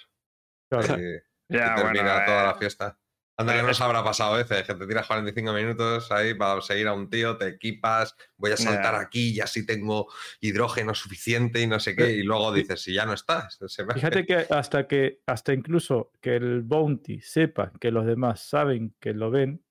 Claro. 0.68 0.96
Y, 1.48 1.54
y 1.54 1.58
Ya, 1.58 1.74
bueno, 1.74 1.92
termina 1.92 2.24
toda 2.24 2.42
la 2.44 2.50
eh, 2.50 2.58
fiesta. 2.58 2.98
Anda 3.38 3.52
que 3.52 3.58
eh, 3.60 3.62
no 3.62 3.68
es- 3.70 3.76
os 3.76 3.80
habrá 3.82 4.02
pasado 4.02 4.34
a 4.34 4.38
veces, 4.38 4.64
que 4.64 4.74
te 4.74 4.86
tiras 4.86 5.06
45 5.06 5.52
minutos 5.52 6.10
ahí 6.10 6.34
para 6.34 6.60
seguir 6.62 6.88
a 6.88 6.92
un 6.94 7.08
tío, 7.08 7.36
te 7.36 7.46
equipas, 7.48 8.16
voy 8.36 8.50
a 8.50 8.56
saltar 8.56 8.94
aquí 8.96 9.30
y 9.34 9.40
así 9.40 9.64
tengo 9.64 10.08
hidrógeno 10.40 10.92
suficiente 10.94 11.60
y 11.60 11.66
no 11.68 11.78
sé 11.78 11.94
qué, 11.94 12.10
y 12.10 12.22
luego 12.24 12.52
dices, 12.52 12.80
si 12.82 12.94
ya 12.94 13.04
no 13.06 13.12
estás. 13.12 13.58
se 13.68 13.84
me 13.84 13.90
hace- 13.92 14.00
Fíjate 14.00 14.26
que 14.26 14.46
hasta 14.52 14.88
que, 14.88 15.20
hasta 15.26 15.52
incluso 15.52 16.10
que 16.20 16.34
el 16.36 16.62
bounty 16.62 17.20
sepa 17.20 17.70
que 17.78 17.90
los 17.92 18.06
demás 18.06 18.40
saben 18.40 18.94
que 18.98 19.12
lo 19.12 19.30
ven, 19.30 19.62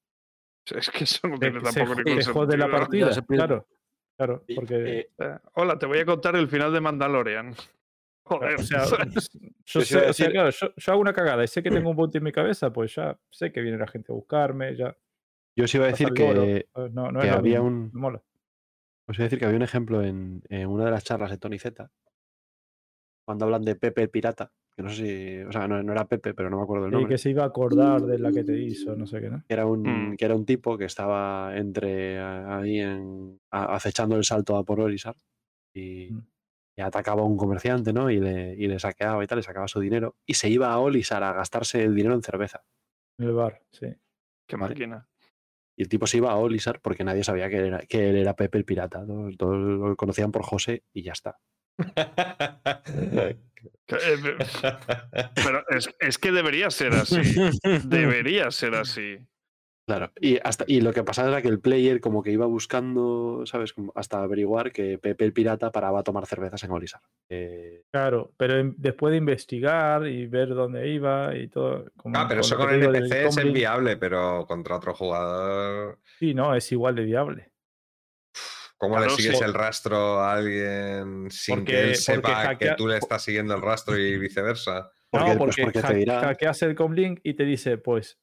es 0.74 0.90
que 0.92 1.04
eso 1.04 1.28
no 1.28 1.36
se, 1.36 1.40
tiene 1.42 1.60
se 1.60 1.66
tampoco 1.66 2.02
ningún 2.04 2.22
se 2.24 2.32
jode 2.32 2.58
la 2.58 2.72
partida. 2.72 3.12
se. 3.12 3.22
Claro, 3.26 3.68
claro, 4.16 4.46
porque 4.56 4.76
eh, 5.00 5.10
Eh, 5.20 5.38
Hola, 5.56 5.78
te 5.78 5.88
voy 5.88 6.00
a 6.00 6.06
contar 6.06 6.36
el 6.38 6.48
final 6.48 6.72
de 6.72 6.80
Mandalorian. 6.82 7.54
Joder, 8.28 8.56
o 8.56 8.64
sea, 8.64 8.86
Yo, 8.86 8.98
Pues 9.74 9.92
iba 9.92 10.02
sé, 10.02 10.08
a 10.08 10.10
o 10.10 10.14
sea, 10.14 10.26
decir- 10.28 10.32
claro, 10.32 10.50
yo, 10.50 10.68
yo 10.76 10.92
hago 10.92 11.02
una 11.02 11.14
cagada 11.14 11.44
y 11.44 11.48
sé 11.48 11.62
que 11.62 11.70
tengo 11.70 11.90
un 11.92 11.96
bounty 11.96 12.18
en 12.18 12.24
mi 12.24 12.32
cabeza, 12.32 12.74
pues 12.74 12.96
ya 12.96 13.18
sé 13.32 13.52
que 13.52 13.62
viene 13.62 13.78
la 13.78 13.88
gente 13.88 14.12
a 14.12 14.16
buscarme, 14.16 14.76
ya. 14.76 14.96
Yo 15.58 15.66
os 15.66 15.76
iba 15.76 15.86
a 15.86 15.90
decir 15.90 16.10
que, 16.12 16.66
¿sabes? 16.74 16.92
no, 16.94 17.20
que 17.20 17.30
había 17.30 17.62
un. 17.62 17.92
mola. 17.94 18.22
Os 19.08 19.18
iba 19.18 19.24
a 19.24 19.28
decir 19.28 19.38
que 19.40 19.46
había 19.46 19.58
un 19.58 19.64
ejemplo 19.64 20.02
en, 20.04 20.42
en 20.50 20.68
una 20.68 20.86
de 20.86 20.92
las 20.92 21.04
charlas 21.04 21.30
de 21.30 21.38
Tony 21.38 21.60
Z. 21.60 21.90
Cuando 23.28 23.46
hablan 23.46 23.64
de 23.64 23.76
Pepe 23.76 24.02
el 24.04 24.10
pirata. 24.10 24.52
Que 24.76 24.84
no 24.84 24.90
sé 24.90 24.96
si. 24.96 25.44
O 25.48 25.52
sea, 25.52 25.68
no, 25.68 25.82
no 25.82 25.92
era 25.94 26.06
Pepe, 26.08 26.34
pero 26.34 26.50
no 26.50 26.58
me 26.58 26.64
acuerdo 26.64 26.86
el 26.88 26.92
Y 26.92 26.96
nombre. 26.96 27.14
que 27.14 27.18
se 27.18 27.30
iba 27.30 27.44
a 27.44 27.48
acordar 27.48 28.02
de 28.02 28.20
la 28.20 28.32
que 28.32 28.44
te 28.44 28.58
hizo, 28.60 28.96
no 28.96 29.08
sé 29.08 29.22
qué, 29.22 29.30
¿no? 29.30 29.44
que 29.48 29.54
era 29.54 29.66
un, 29.66 29.84
Mm. 30.12 30.18
que 30.18 30.26
era 30.26 30.36
un 30.36 30.46
tipo 30.46 30.78
que 30.78 30.86
estaba 30.86 31.56
entre 31.56 32.20
ahí 32.20 32.80
en, 32.80 33.40
a- 33.52 33.76
acechando 33.76 34.18
el 34.18 34.26
salto 34.26 34.58
a 34.58 34.64
por 34.66 34.82
Orisar 34.82 35.16
y, 35.74 36.12
Mm. 36.12 36.28
Y 36.78 36.82
atacaba 36.82 37.22
a 37.22 37.26
un 37.26 37.38
comerciante, 37.38 37.94
¿no? 37.94 38.10
Y 38.10 38.20
le, 38.20 38.54
y 38.56 38.68
le 38.68 38.80
saqueaba 38.80 39.24
y 39.24 39.28
tal, 39.28 39.38
le 39.40 39.44
sacaba 39.44 39.68
su 39.68 39.80
dinero 39.80 40.16
y 40.26 40.34
se 40.34 40.50
iba 40.50 40.72
a 40.72 40.80
Olisar 40.80 41.24
a 41.24 41.34
gastarse 41.34 41.84
el 41.84 41.96
dinero 41.96 42.16
en 42.16 42.22
cerveza. 42.24 42.64
En 43.18 43.28
el 43.28 43.34
bar, 43.34 43.62
sí. 43.72 43.88
Qué 44.48 44.56
Vale. 44.58 44.74
máquina. 44.76 45.08
Y 45.78 45.84
el 45.84 45.90
tipo 45.90 46.08
se 46.08 46.18
iba 46.18 46.32
a 46.32 46.36
Olisar 46.38 46.80
porque 46.82 47.04
nadie 47.04 47.24
sabía 47.24 47.50
que 47.50 47.58
él 47.58 47.66
era, 47.66 47.80
que 47.80 48.10
él 48.10 48.18
era 48.18 48.36
Pepe 48.36 48.58
el 48.58 48.66
pirata. 48.66 49.06
Todos, 49.06 49.38
todos 49.38 49.58
lo 49.58 49.96
conocían 49.96 50.32
por 50.32 50.44
José 50.44 50.84
y 50.94 51.02
ya 51.04 51.14
está. 51.14 51.38
Eh, 53.88 54.18
pe- 54.22 55.28
Pero 55.36 55.64
es, 55.70 55.90
es 56.00 56.18
que 56.18 56.32
debería 56.32 56.70
ser 56.70 56.94
así. 56.94 57.22
Debería 57.88 58.52
ser 58.52 58.76
así. 58.76 59.18
Claro. 59.88 60.12
Y, 60.20 60.40
hasta, 60.44 60.66
y 60.68 60.82
lo 60.82 60.94
que 60.94 61.04
pasaba 61.04 61.30
era 61.30 61.42
que 61.44 61.48
el 61.48 61.60
player 61.60 62.02
como 62.02 62.24
que 62.24 62.32
iba 62.32 62.48
buscando, 62.48 63.44
¿sabes? 63.46 63.72
Como 63.72 63.92
hasta 63.96 64.24
averiguar 64.24 64.72
que 64.72 64.98
Pepe 64.98 65.26
el 65.26 65.34
pirata 65.34 65.72
paraba 65.72 66.00
a 66.00 66.04
tomar 66.04 66.26
cervezas 66.26 66.64
en 66.64 66.72
Olisar. 66.72 67.02
Eh, 67.30 67.84
Claro, 67.92 68.34
pero 68.36 68.58
en- 68.60 68.74
después 68.78 69.12
de 69.12 69.18
investigar 69.18 70.08
y 70.08 70.26
ver 70.26 70.50
dónde 70.50 70.90
iba 70.90 71.36
y 71.36 71.48
todo. 71.50 71.86
como- 71.98 72.18
Ah, 72.18 72.26
pero 72.28 72.42
con 72.42 72.46
eso 72.48 72.58
con 72.58 72.70
del 72.72 72.96
NPC 72.96 73.26
es 73.28 73.38
enviable, 73.38 73.96
pero 73.98 74.46
contra 74.48 74.76
otro 74.78 74.96
jugador. 74.96 76.00
Sí, 76.18 76.34
no, 76.34 76.56
es 76.56 76.72
igual 76.72 76.96
de 76.96 77.04
viable. 77.04 77.52
¿Cómo 78.78 79.00
le 79.00 79.10
sigues 79.12 79.38
sí. 79.38 79.44
el 79.44 79.54
rastro 79.54 80.20
a 80.20 80.34
alguien 80.34 81.30
sin 81.32 81.56
Porque- 81.58 81.72
que 81.72 81.84
él 81.90 81.96
sepa 81.96 82.58
que 82.58 82.74
tú 82.76 82.88
le 82.88 82.98
estás 82.98 83.24
siguiendo 83.24 83.56
el 83.56 83.62
rastro 83.62 83.98
y 83.98 84.18
viceversa? 84.20 84.92
Porque- 85.10 85.30
no, 85.34 85.38
pues 85.38 85.56
porque, 85.62 85.82
te 85.82 85.94
dirá- 85.94 86.20
hackeas 86.22 86.62
el 86.64 86.76
comlink 86.76 87.20
y 87.24 87.36
te 87.36 87.46
dice, 87.46 87.78
pues, 87.78 88.20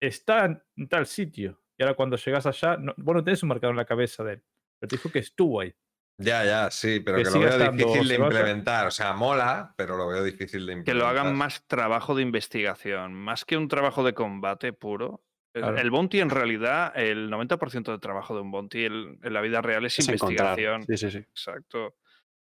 está 0.00 0.44
en 0.76 0.88
tal 0.88 1.06
sitio. 1.06 1.60
Y 1.76 1.82
ahora 1.82 1.94
cuando 1.94 2.16
llegas 2.16 2.46
allá, 2.46 2.76
no, 2.76 2.92
vos 2.96 3.14
no 3.14 3.24
tenés 3.24 3.42
un 3.42 3.50
marcador 3.50 3.72
en 3.72 3.78
la 3.78 3.84
cabeza 3.84 4.24
de 4.24 4.34
él. 4.34 4.42
Pero 4.78 4.88
te 4.88 4.96
dijo 4.96 5.10
que 5.10 5.20
estuvo 5.20 5.60
ahí. 5.60 5.74
Ya, 6.20 6.44
ya, 6.44 6.70
sí, 6.70 6.98
pero 6.98 7.18
Que 7.18 7.22
que, 7.24 7.30
lo 7.30 7.38
veo 7.38 7.48
estando 7.48 7.86
difícil 7.86 8.08
de 8.08 8.14
implementar. 8.16 8.86
O 8.88 8.90
sea, 8.90 9.12
mola, 9.12 9.72
pero 9.76 9.96
lo 9.96 10.08
veo 10.08 10.24
difícil 10.24 10.66
de 10.66 10.72
Que 10.72 10.78
implementar. 10.80 10.96
lo 10.96 11.06
hagan 11.20 11.36
más 11.36 11.64
trabajo 11.68 12.16
de 12.16 12.22
investigación, 12.22 13.14
más 13.14 13.44
que 13.44 13.56
un 13.56 13.68
trabajo 13.68 14.02
de 14.02 14.14
combate 14.14 14.72
puro. 14.72 15.22
El- 15.54 15.62
Claro. 15.62 15.78
El 15.78 15.90
bounty, 15.90 16.20
en 16.20 16.30
realidad, 16.30 16.92
el 16.96 17.30
90% 17.30 17.92
del 17.92 18.00
trabajo 18.00 18.34
de 18.34 18.40
un 18.42 18.50
bounty 18.50 18.84
el- 18.84 19.18
en 19.22 19.32
la 19.32 19.40
vida 19.40 19.62
real 19.62 19.84
es, 19.86 19.98
es 20.00 20.08
encontrar. 20.08 20.58
investigación. 20.58 20.82
Sí, 20.88 20.96
sí, 20.96 21.10
sí. 21.10 21.18
Exacto. 21.18 21.94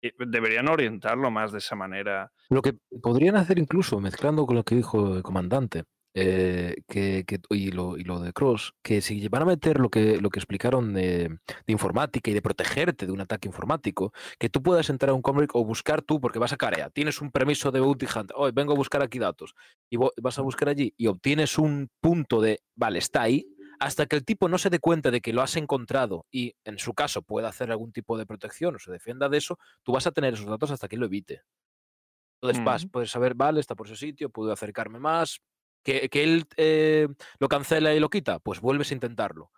Y 0.00 0.12
deberían 0.26 0.68
orientarlo 0.68 1.30
más 1.30 1.52
de 1.52 1.58
esa 1.58 1.76
manera. 1.76 2.32
Lo 2.48 2.62
que 2.62 2.74
podrían 3.02 3.36
hacer 3.36 3.58
incluso, 3.58 4.00
mezclando 4.00 4.46
con 4.46 4.56
lo 4.56 4.64
que 4.64 4.76
dijo 4.76 5.16
el 5.16 5.22
comandante, 5.22 5.84
eh, 6.14 6.76
que, 6.88 7.24
que- 7.26 7.40
y, 7.50 7.70
lo, 7.70 7.96
y 7.96 8.04
lo 8.04 8.20
de 8.20 8.32
Cross, 8.32 8.74
que 8.82 9.00
si 9.00 9.26
van 9.28 9.42
a 9.42 9.44
meter 9.46 9.78
lo 9.78 9.88
que, 9.90 10.20
lo 10.20 10.30
que 10.30 10.38
explicaron 10.40 10.92
de, 10.94 11.28
de 11.28 11.72
informática 11.72 12.30
y 12.30 12.34
de 12.34 12.42
protegerte 12.42 13.06
de 13.06 13.12
un 13.12 13.20
ataque 13.20 13.48
informático, 13.48 14.12
que 14.38 14.48
tú 14.48 14.62
puedas 14.62 14.90
entrar 14.90 15.10
a 15.10 15.14
un 15.14 15.22
comic 15.22 15.54
o 15.54 15.64
buscar 15.64 16.02
tú, 16.02 16.20
porque 16.20 16.38
vas 16.38 16.52
a 16.52 16.56
Carea, 16.56 16.90
tienes 16.90 17.20
un 17.20 17.30
permiso 17.30 17.70
de 17.70 17.80
Bounty 17.80 18.06
Hunt, 18.14 18.32
hoy 18.34 18.52
vengo 18.52 18.72
a 18.72 18.76
buscar 18.76 19.02
aquí 19.02 19.18
datos, 19.18 19.54
y 19.90 19.96
vas 19.96 20.38
a 20.38 20.42
buscar 20.42 20.68
allí 20.70 20.92
y 20.96 21.06
obtienes 21.06 21.58
un 21.58 21.88
punto 22.00 22.40
de, 22.40 22.60
vale, 22.74 22.98
está 22.98 23.22
ahí, 23.22 23.46
hasta 23.80 24.06
que 24.06 24.16
el 24.16 24.24
tipo 24.24 24.48
no 24.48 24.58
se 24.58 24.70
dé 24.70 24.80
cuenta 24.80 25.10
de 25.12 25.20
que 25.20 25.32
lo 25.32 25.40
has 25.40 25.54
encontrado 25.56 26.26
y 26.32 26.54
en 26.64 26.78
su 26.78 26.94
caso 26.94 27.22
pueda 27.22 27.48
hacer 27.48 27.70
algún 27.70 27.92
tipo 27.92 28.18
de 28.18 28.26
protección 28.26 28.74
o 28.74 28.78
se 28.80 28.90
defienda 28.90 29.28
de 29.28 29.38
eso, 29.38 29.56
tú 29.84 29.92
vas 29.92 30.06
a 30.06 30.10
tener 30.10 30.34
esos 30.34 30.46
datos 30.46 30.72
hasta 30.72 30.88
que 30.88 30.96
lo 30.96 31.06
evite. 31.06 31.42
Entonces 32.40 32.62
vas, 32.64 32.86
puedes 32.86 33.10
saber, 33.10 33.34
vale, 33.34 33.60
está 33.60 33.74
por 33.74 33.86
ese 33.86 33.96
sitio, 33.96 34.30
puedo 34.30 34.52
acercarme 34.52 34.98
más. 35.00 35.40
Que, 35.84 36.08
que 36.08 36.24
él 36.24 36.44
eh, 36.56 37.08
lo 37.38 37.48
cancela 37.48 37.94
y 37.94 38.00
lo 38.00 38.10
quita, 38.10 38.38
pues 38.40 38.60
vuelves 38.60 38.90
a 38.90 38.94
intentarlo, 38.94 39.50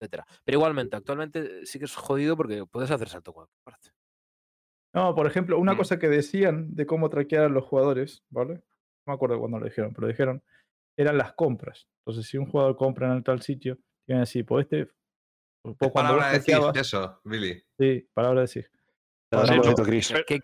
etcétera. 0.00 0.26
Pero 0.44 0.58
igualmente, 0.58 0.96
actualmente 0.96 1.66
sí 1.66 1.78
que 1.78 1.84
es 1.84 1.94
jodido 1.94 2.36
porque 2.36 2.64
puedes 2.66 2.90
hacer 2.90 3.08
salto 3.08 3.32
cualquier 3.32 3.58
parte. 3.62 3.90
No, 4.94 5.14
por 5.14 5.26
ejemplo, 5.26 5.58
una 5.58 5.74
Mm. 5.74 5.76
cosa 5.76 5.98
que 5.98 6.08
decían 6.08 6.74
de 6.74 6.86
cómo 6.86 7.08
traquear 7.10 7.44
a 7.44 7.48
los 7.48 7.64
jugadores, 7.64 8.24
¿vale? 8.30 8.54
No 8.54 9.12
me 9.12 9.14
acuerdo 9.14 9.38
cuándo 9.38 9.58
lo 9.58 9.64
dijeron, 9.66 9.92
pero 9.94 10.06
dijeron, 10.08 10.42
eran 10.98 11.16
las 11.16 11.32
compras. 11.34 11.88
Entonces, 12.04 12.28
si 12.30 12.36
un 12.38 12.46
jugador 12.46 12.76
compra 12.76 13.06
en 13.10 13.16
el 13.18 13.24
tal 13.24 13.40
sitio, 13.42 13.78
iban 14.06 14.18
a 14.18 14.20
decir, 14.24 14.44
pues 14.44 14.64
este, 14.64 14.86
pues 15.62 15.76
¿Qué 15.80 15.90
cuando 15.90 16.14
vos 16.14 16.22
palabra 16.22 16.32
decís 16.38 16.54
hackeabas- 16.54 16.76
eso, 16.80 17.20
Billy? 17.24 17.62
sí, 17.78 18.08
palabra 18.12 18.42
de 18.42 18.46
sí. 18.48 18.64
Sí, 19.32 19.56
no. 19.56 19.62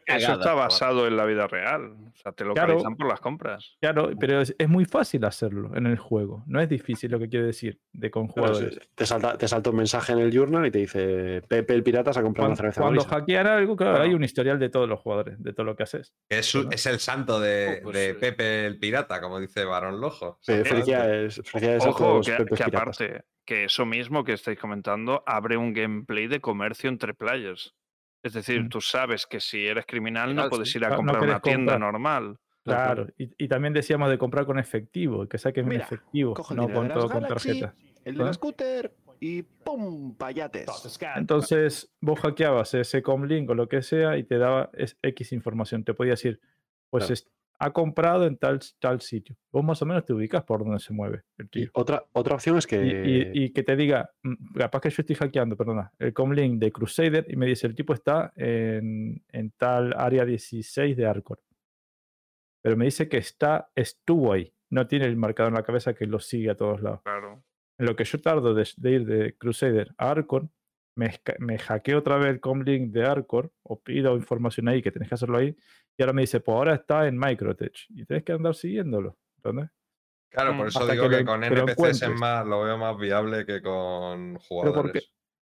eso 0.06 0.32
está 0.32 0.54
basado 0.54 1.06
en 1.06 1.16
la 1.16 1.24
vida 1.24 1.46
real. 1.46 1.92
O 1.92 2.16
sea, 2.16 2.32
te 2.32 2.44
Claro. 2.44 2.68
localizan 2.72 2.96
por 2.96 3.06
las 3.08 3.20
compras. 3.20 3.76
Claro, 3.80 4.10
pero 4.18 4.40
es, 4.40 4.54
es 4.58 4.68
muy 4.68 4.84
fácil 4.84 5.24
hacerlo 5.24 5.76
en 5.76 5.86
el 5.86 5.98
juego. 5.98 6.42
No 6.46 6.60
es 6.60 6.68
difícil 6.68 7.10
lo 7.10 7.18
que 7.18 7.28
quiere 7.28 7.46
decir 7.46 7.80
de 7.92 8.10
con 8.10 8.28
Claro, 8.28 8.58
te, 8.94 9.06
salta, 9.06 9.36
te 9.36 9.46
salta 9.46 9.70
un 9.70 9.76
mensaje 9.76 10.12
en 10.12 10.18
el 10.20 10.32
journal 10.32 10.66
y 10.66 10.70
te 10.70 10.78
dice 10.78 11.42
Pepe 11.48 11.74
el 11.74 11.82
pirata 11.82 12.12
se 12.12 12.20
ha 12.20 12.22
comprado 12.22 12.48
una 12.48 12.56
cerveza. 12.56 12.80
cuando 12.80 13.00
Orisar". 13.02 13.20
hackean 13.20 13.46
algo, 13.46 13.76
claro, 13.76 13.96
hay 13.96 14.02
Claro. 14.04 14.16
un 14.16 14.24
historial 14.24 14.58
de 14.58 14.68
todos 14.68 14.88
los 14.88 15.00
jugadores, 15.00 15.42
de 15.42 15.52
todo 15.52 15.64
lo 15.66 15.76
que 15.76 15.82
haces. 15.82 16.14
Es, 16.28 16.46
su- 16.46 16.64
¿no? 16.64 16.70
es 16.70 16.86
el 16.86 16.98
santo 16.98 17.38
de, 17.40 17.78
Oh, 17.80 17.82
pues, 17.84 17.94
de 17.96 18.08
eh. 18.10 18.14
Pepe 18.14 18.66
el 18.66 18.78
pirata, 18.78 19.20
como 19.20 19.38
dice 19.40 19.64
Barón 19.64 20.00
Lojo. 20.00 20.38
Sí, 20.40 20.52
felicidades, 20.64 21.40
felicidades 21.44 21.84
a 21.84 21.90
Ojo, 21.90 21.98
todos 22.22 22.28
los 22.28 22.58
que, 22.58 22.64
aparte, 22.64 23.22
que 23.44 23.64
eso 23.64 23.86
mismo 23.86 24.24
que 24.24 24.32
estáis 24.34 24.58
comentando 24.58 25.22
abre 25.26 25.56
un 25.56 25.72
gameplay 25.72 26.26
de 26.26 26.40
comercio 26.40 26.88
entre 26.90 27.14
players. 27.14 27.74
Es 28.22 28.32
decir, 28.32 28.64
Mm. 28.64 28.68
tú 28.68 28.80
sabes 28.80 29.26
que 29.26 29.40
si 29.40 29.66
eres 29.66 29.86
criminal 29.86 30.30
no 30.34 30.42
Legal, 30.42 30.50
puedes 30.50 30.74
ir 30.74 30.84
a 30.84 30.90
No- 30.90 30.96
comprar 30.96 31.22
una 31.22 31.40
tienda 31.40 31.72
comprar. 31.74 31.80
normal. 31.92 32.38
Claro, 32.64 33.06
y, 33.16 33.30
y 33.42 33.48
también 33.48 33.72
decíamos 33.72 34.10
de 34.10 34.18
comprar 34.18 34.44
con 34.44 34.58
efectivo, 34.58 35.26
que 35.26 35.38
saques 35.38 35.62
en 35.62 35.68
Mira, 35.70 35.84
efectivo, 35.84 36.34
no 36.54 36.68
con 36.68 36.88
de 36.88 36.94
todo 36.94 37.08
con 37.08 37.26
tarjeta. 37.26 37.74
El 38.04 38.16
de 38.18 38.24
la 38.24 38.30
¿Ah? 38.30 38.34
scooter 38.34 38.94
y 39.20 39.42
¡pum! 39.42 40.14
Payates. 40.16 40.66
Entonces, 41.16 41.90
vos 42.00 42.20
hackeabas 42.20 42.74
ese 42.74 43.02
comlink 43.02 43.48
o 43.50 43.54
lo 43.54 43.68
que 43.68 43.80
sea 43.82 44.18
y 44.18 44.24
te 44.24 44.36
daba 44.38 44.70
es- 44.74 44.98
X 45.02 45.32
información. 45.32 45.82
Te 45.84 45.94
podía 45.94 46.12
decir, 46.12 46.40
pues 46.90 47.04
Claro. 47.04 47.14
es- 47.14 47.28
ha 47.60 47.72
comprado 47.72 48.26
en 48.26 48.36
tal, 48.36 48.60
tal 48.78 49.00
sitio. 49.00 49.36
Vos 49.50 49.64
más 49.64 49.82
o 49.82 49.86
menos 49.86 50.04
te 50.04 50.12
ubicas 50.12 50.44
por 50.44 50.60
dónde 50.64 50.78
se 50.78 50.92
mueve 50.92 51.22
el 51.38 51.46
Y 51.46 51.48
tío. 51.48 51.70
otra, 51.74 52.04
otra 52.12 52.34
opción 52.36 52.56
es 52.56 52.66
que. 52.66 52.76
y- 53.34 53.44
y 53.44 53.50
que 53.52 53.62
te 53.64 53.74
diga, 53.76 54.10
mm, 54.22 54.54
capaz 54.58 54.80
que 54.80 54.90
yo 54.90 55.00
estoy 55.02 55.16
hackeando, 55.16 55.56
perdona, 55.56 55.90
el 55.98 56.12
comlink 56.12 56.60
de 56.60 56.70
Crusader 56.70 57.26
y 57.28 57.36
me 57.36 57.46
dice, 57.46 57.66
el 57.66 57.74
tipo 57.74 57.92
está 57.94 58.32
en, 58.36 59.24
en 59.32 59.50
tal 59.56 59.92
área 59.96 60.24
16 60.24 60.96
de 60.96 61.06
Arcor. 61.06 61.40
Pero 62.62 62.76
me 62.76 62.84
dice 62.84 63.08
que 63.08 63.18
está, 63.18 63.70
estuvo 63.74 64.32
ahí. 64.32 64.52
No 64.70 64.86
tiene 64.86 65.06
el 65.06 65.16
marcador 65.16 65.50
en 65.52 65.56
la 65.56 65.62
cabeza 65.62 65.94
que 65.94 66.06
lo 66.06 66.20
sigue 66.20 66.50
a 66.50 66.56
todos 66.56 66.82
lados. 66.82 67.00
Claro. 67.02 67.42
En 67.78 67.86
lo 67.86 67.96
que 67.96 68.04
yo 68.04 68.20
tardo 68.20 68.54
de, 68.54 68.68
de 68.76 68.90
ir 68.90 69.06
de 69.06 69.34
Crusader 69.36 69.94
a 69.96 70.10
Arcor, 70.10 70.48
me, 70.96 71.10
me 71.38 71.58
hackeo 71.58 71.98
otra 71.98 72.18
vez 72.18 72.26
el 72.26 72.40
comlink 72.40 72.90
de 72.92 73.04
Arcor 73.04 73.52
o 73.62 73.80
pido 73.80 74.16
información 74.16 74.68
ahí 74.68 74.82
que 74.82 74.90
tenés 74.90 75.08
que 75.08 75.14
hacerlo 75.14 75.38
ahí. 75.38 75.56
Y 75.98 76.02
ahora 76.02 76.12
me 76.12 76.22
dice, 76.22 76.40
pues 76.40 76.54
ahora 76.54 76.74
está 76.76 77.06
en 77.08 77.18
Microtech. 77.18 77.74
Y 77.90 78.04
tenés 78.06 78.22
que 78.22 78.32
andar 78.32 78.54
siguiéndolo. 78.54 79.18
¿Entendés? 79.36 79.68
Claro, 80.30 80.54
Mm, 80.54 80.58
por 80.58 80.66
eso 80.68 80.78
hasta 80.80 80.92
digo 80.92 81.08
que 81.08 81.24
con 81.24 81.42
NPCs 81.42 82.02
es 82.02 82.10
más, 82.10 82.46
lo 82.46 82.62
veo 82.62 82.78
más 82.78 82.96
viable 82.96 83.44
que 83.44 83.60
con 83.60 84.34
Pero 84.34 84.44
jugadores. 84.48 84.74
porque 84.82 85.00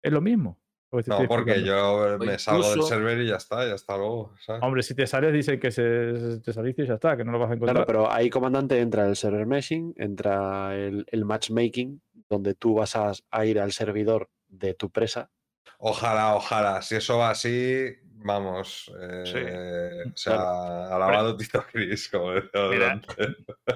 es 0.02 0.12
lo 0.12 0.20
mismo. 0.20 0.58
No, 1.06 1.18
porque 1.28 1.62
yo 1.62 2.18
me 2.18 2.36
salgo 2.40 2.68
del 2.68 2.82
server 2.82 3.20
y 3.20 3.28
ya 3.28 3.36
está, 3.36 3.64
ya 3.64 3.74
está 3.76 3.96
luego. 3.96 4.34
¿sabes? 4.40 4.60
Hombre, 4.64 4.82
si 4.82 4.96
te 4.96 5.06
sales, 5.06 5.32
dicen 5.32 5.60
que 5.60 5.70
se, 5.70 6.40
te 6.40 6.52
saliste 6.52 6.82
y 6.82 6.86
ya 6.88 6.94
está, 6.94 7.16
que 7.16 7.24
no 7.24 7.30
lo 7.30 7.38
vas 7.38 7.50
a 7.50 7.54
encontrar. 7.54 7.76
Claro, 7.76 7.86
pero 7.86 8.10
ahí, 8.12 8.28
comandante, 8.28 8.80
entra 8.80 9.06
el 9.06 9.14
server 9.14 9.46
meshing, 9.46 9.94
entra 9.96 10.74
el, 10.74 11.04
el 11.06 11.24
matchmaking, 11.24 12.02
donde 12.28 12.54
tú 12.56 12.74
vas 12.74 12.96
a, 12.96 13.12
a 13.30 13.46
ir 13.46 13.60
al 13.60 13.70
servidor 13.70 14.30
de 14.48 14.74
tu 14.74 14.90
presa. 14.90 15.30
Ojalá, 15.78 16.34
ojalá. 16.34 16.82
Si 16.82 16.96
eso 16.96 17.18
va 17.18 17.30
así, 17.30 17.86
vamos. 18.24 18.92
eh, 19.00 20.04
O 20.12 20.16
sea, 20.16 20.94
alabado 20.94 21.36
Tito 21.36 21.64
Cris, 21.70 22.08
como 22.08 22.32
decía 22.32 22.68
Mira. 22.70 23.00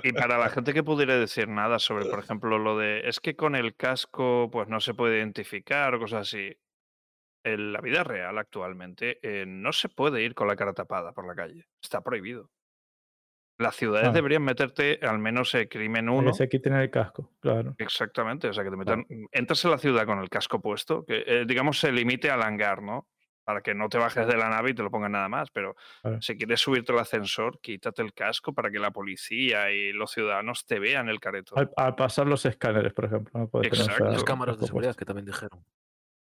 Y 0.02 0.12
para 0.12 0.38
la 0.38 0.48
gente 0.50 0.72
que 0.72 0.82
pudiera 0.82 1.16
decir 1.18 1.48
nada 1.48 1.78
sobre, 1.78 2.06
por 2.06 2.18
ejemplo, 2.18 2.58
lo 2.58 2.76
de 2.78 3.08
es 3.08 3.20
que 3.20 3.36
con 3.36 3.54
el 3.56 3.74
casco 3.76 4.48
pues 4.52 4.68
no 4.68 4.80
se 4.80 4.94
puede 4.94 5.18
identificar 5.18 5.94
o 5.94 5.98
cosas 6.00 6.22
así. 6.28 6.56
En 7.46 7.72
la 7.74 7.80
vida 7.82 8.04
real 8.04 8.38
actualmente 8.38 9.18
eh, 9.22 9.44
no 9.46 9.72
se 9.72 9.90
puede 9.90 10.22
ir 10.22 10.34
con 10.34 10.48
la 10.48 10.56
cara 10.56 10.72
tapada 10.72 11.12
por 11.12 11.26
la 11.26 11.34
calle. 11.34 11.66
Está 11.82 12.00
prohibido. 12.00 12.50
Las 13.58 13.76
ciudades 13.76 14.08
Ah. 14.08 14.12
deberían 14.12 14.42
meterte 14.42 14.98
al 15.02 15.18
menos 15.18 15.54
eh, 15.54 15.68
crimen 15.68 16.06
Para 16.06 16.16
1. 16.18 16.30
que 16.32 16.36
se 16.38 16.48
quiten 16.48 16.72
el 16.74 16.90
casco, 16.90 17.30
claro. 17.40 17.74
Exactamente, 17.78 18.48
o 18.48 18.52
sea, 18.52 18.64
que 18.64 18.70
te 18.70 18.76
metan, 18.76 19.04
entras 19.30 19.64
en 19.64 19.70
la 19.70 19.78
ciudad 19.78 20.06
con 20.06 20.18
el 20.18 20.28
casco 20.30 20.60
puesto, 20.60 21.04
que 21.04 21.22
eh, 21.26 21.44
digamos 21.46 21.78
se 21.78 21.92
limite 21.92 22.30
al 22.30 22.42
hangar, 22.42 22.82
¿no? 22.82 23.06
Para 23.44 23.60
que 23.60 23.74
no 23.74 23.88
te 23.88 23.98
bajes 23.98 24.26
de 24.26 24.36
la 24.36 24.48
nave 24.48 24.70
y 24.70 24.74
te 24.74 24.82
lo 24.82 24.90
pongan 24.90 25.12
nada 25.12 25.28
más, 25.28 25.50
pero 25.50 25.76
Claro. 26.02 26.20
si 26.22 26.36
quieres 26.36 26.60
subirte 26.60 26.92
al 26.92 26.98
ascensor, 26.98 27.60
quítate 27.60 28.02
el 28.02 28.12
casco 28.14 28.52
para 28.54 28.70
que 28.70 28.78
la 28.78 28.90
policía 28.90 29.70
y 29.70 29.92
los 29.92 30.10
ciudadanos 30.12 30.64
te 30.66 30.78
vean 30.78 31.08
el 31.08 31.20
careto. 31.20 31.56
Al, 31.56 31.70
al 31.76 31.94
pasar 31.94 32.26
los 32.26 32.44
escáneres, 32.46 32.92
por 32.92 33.04
ejemplo. 33.04 33.38
No 33.38 33.48
puedes 33.48 33.70
tener 33.70 33.84
Exacto. 33.86 34.10
Las 34.10 34.24
cámaras 34.24 34.58
de 34.58 34.66
seguridad 34.66 34.96
que 34.96 35.04
también 35.04 35.26
dijeron. 35.26 35.64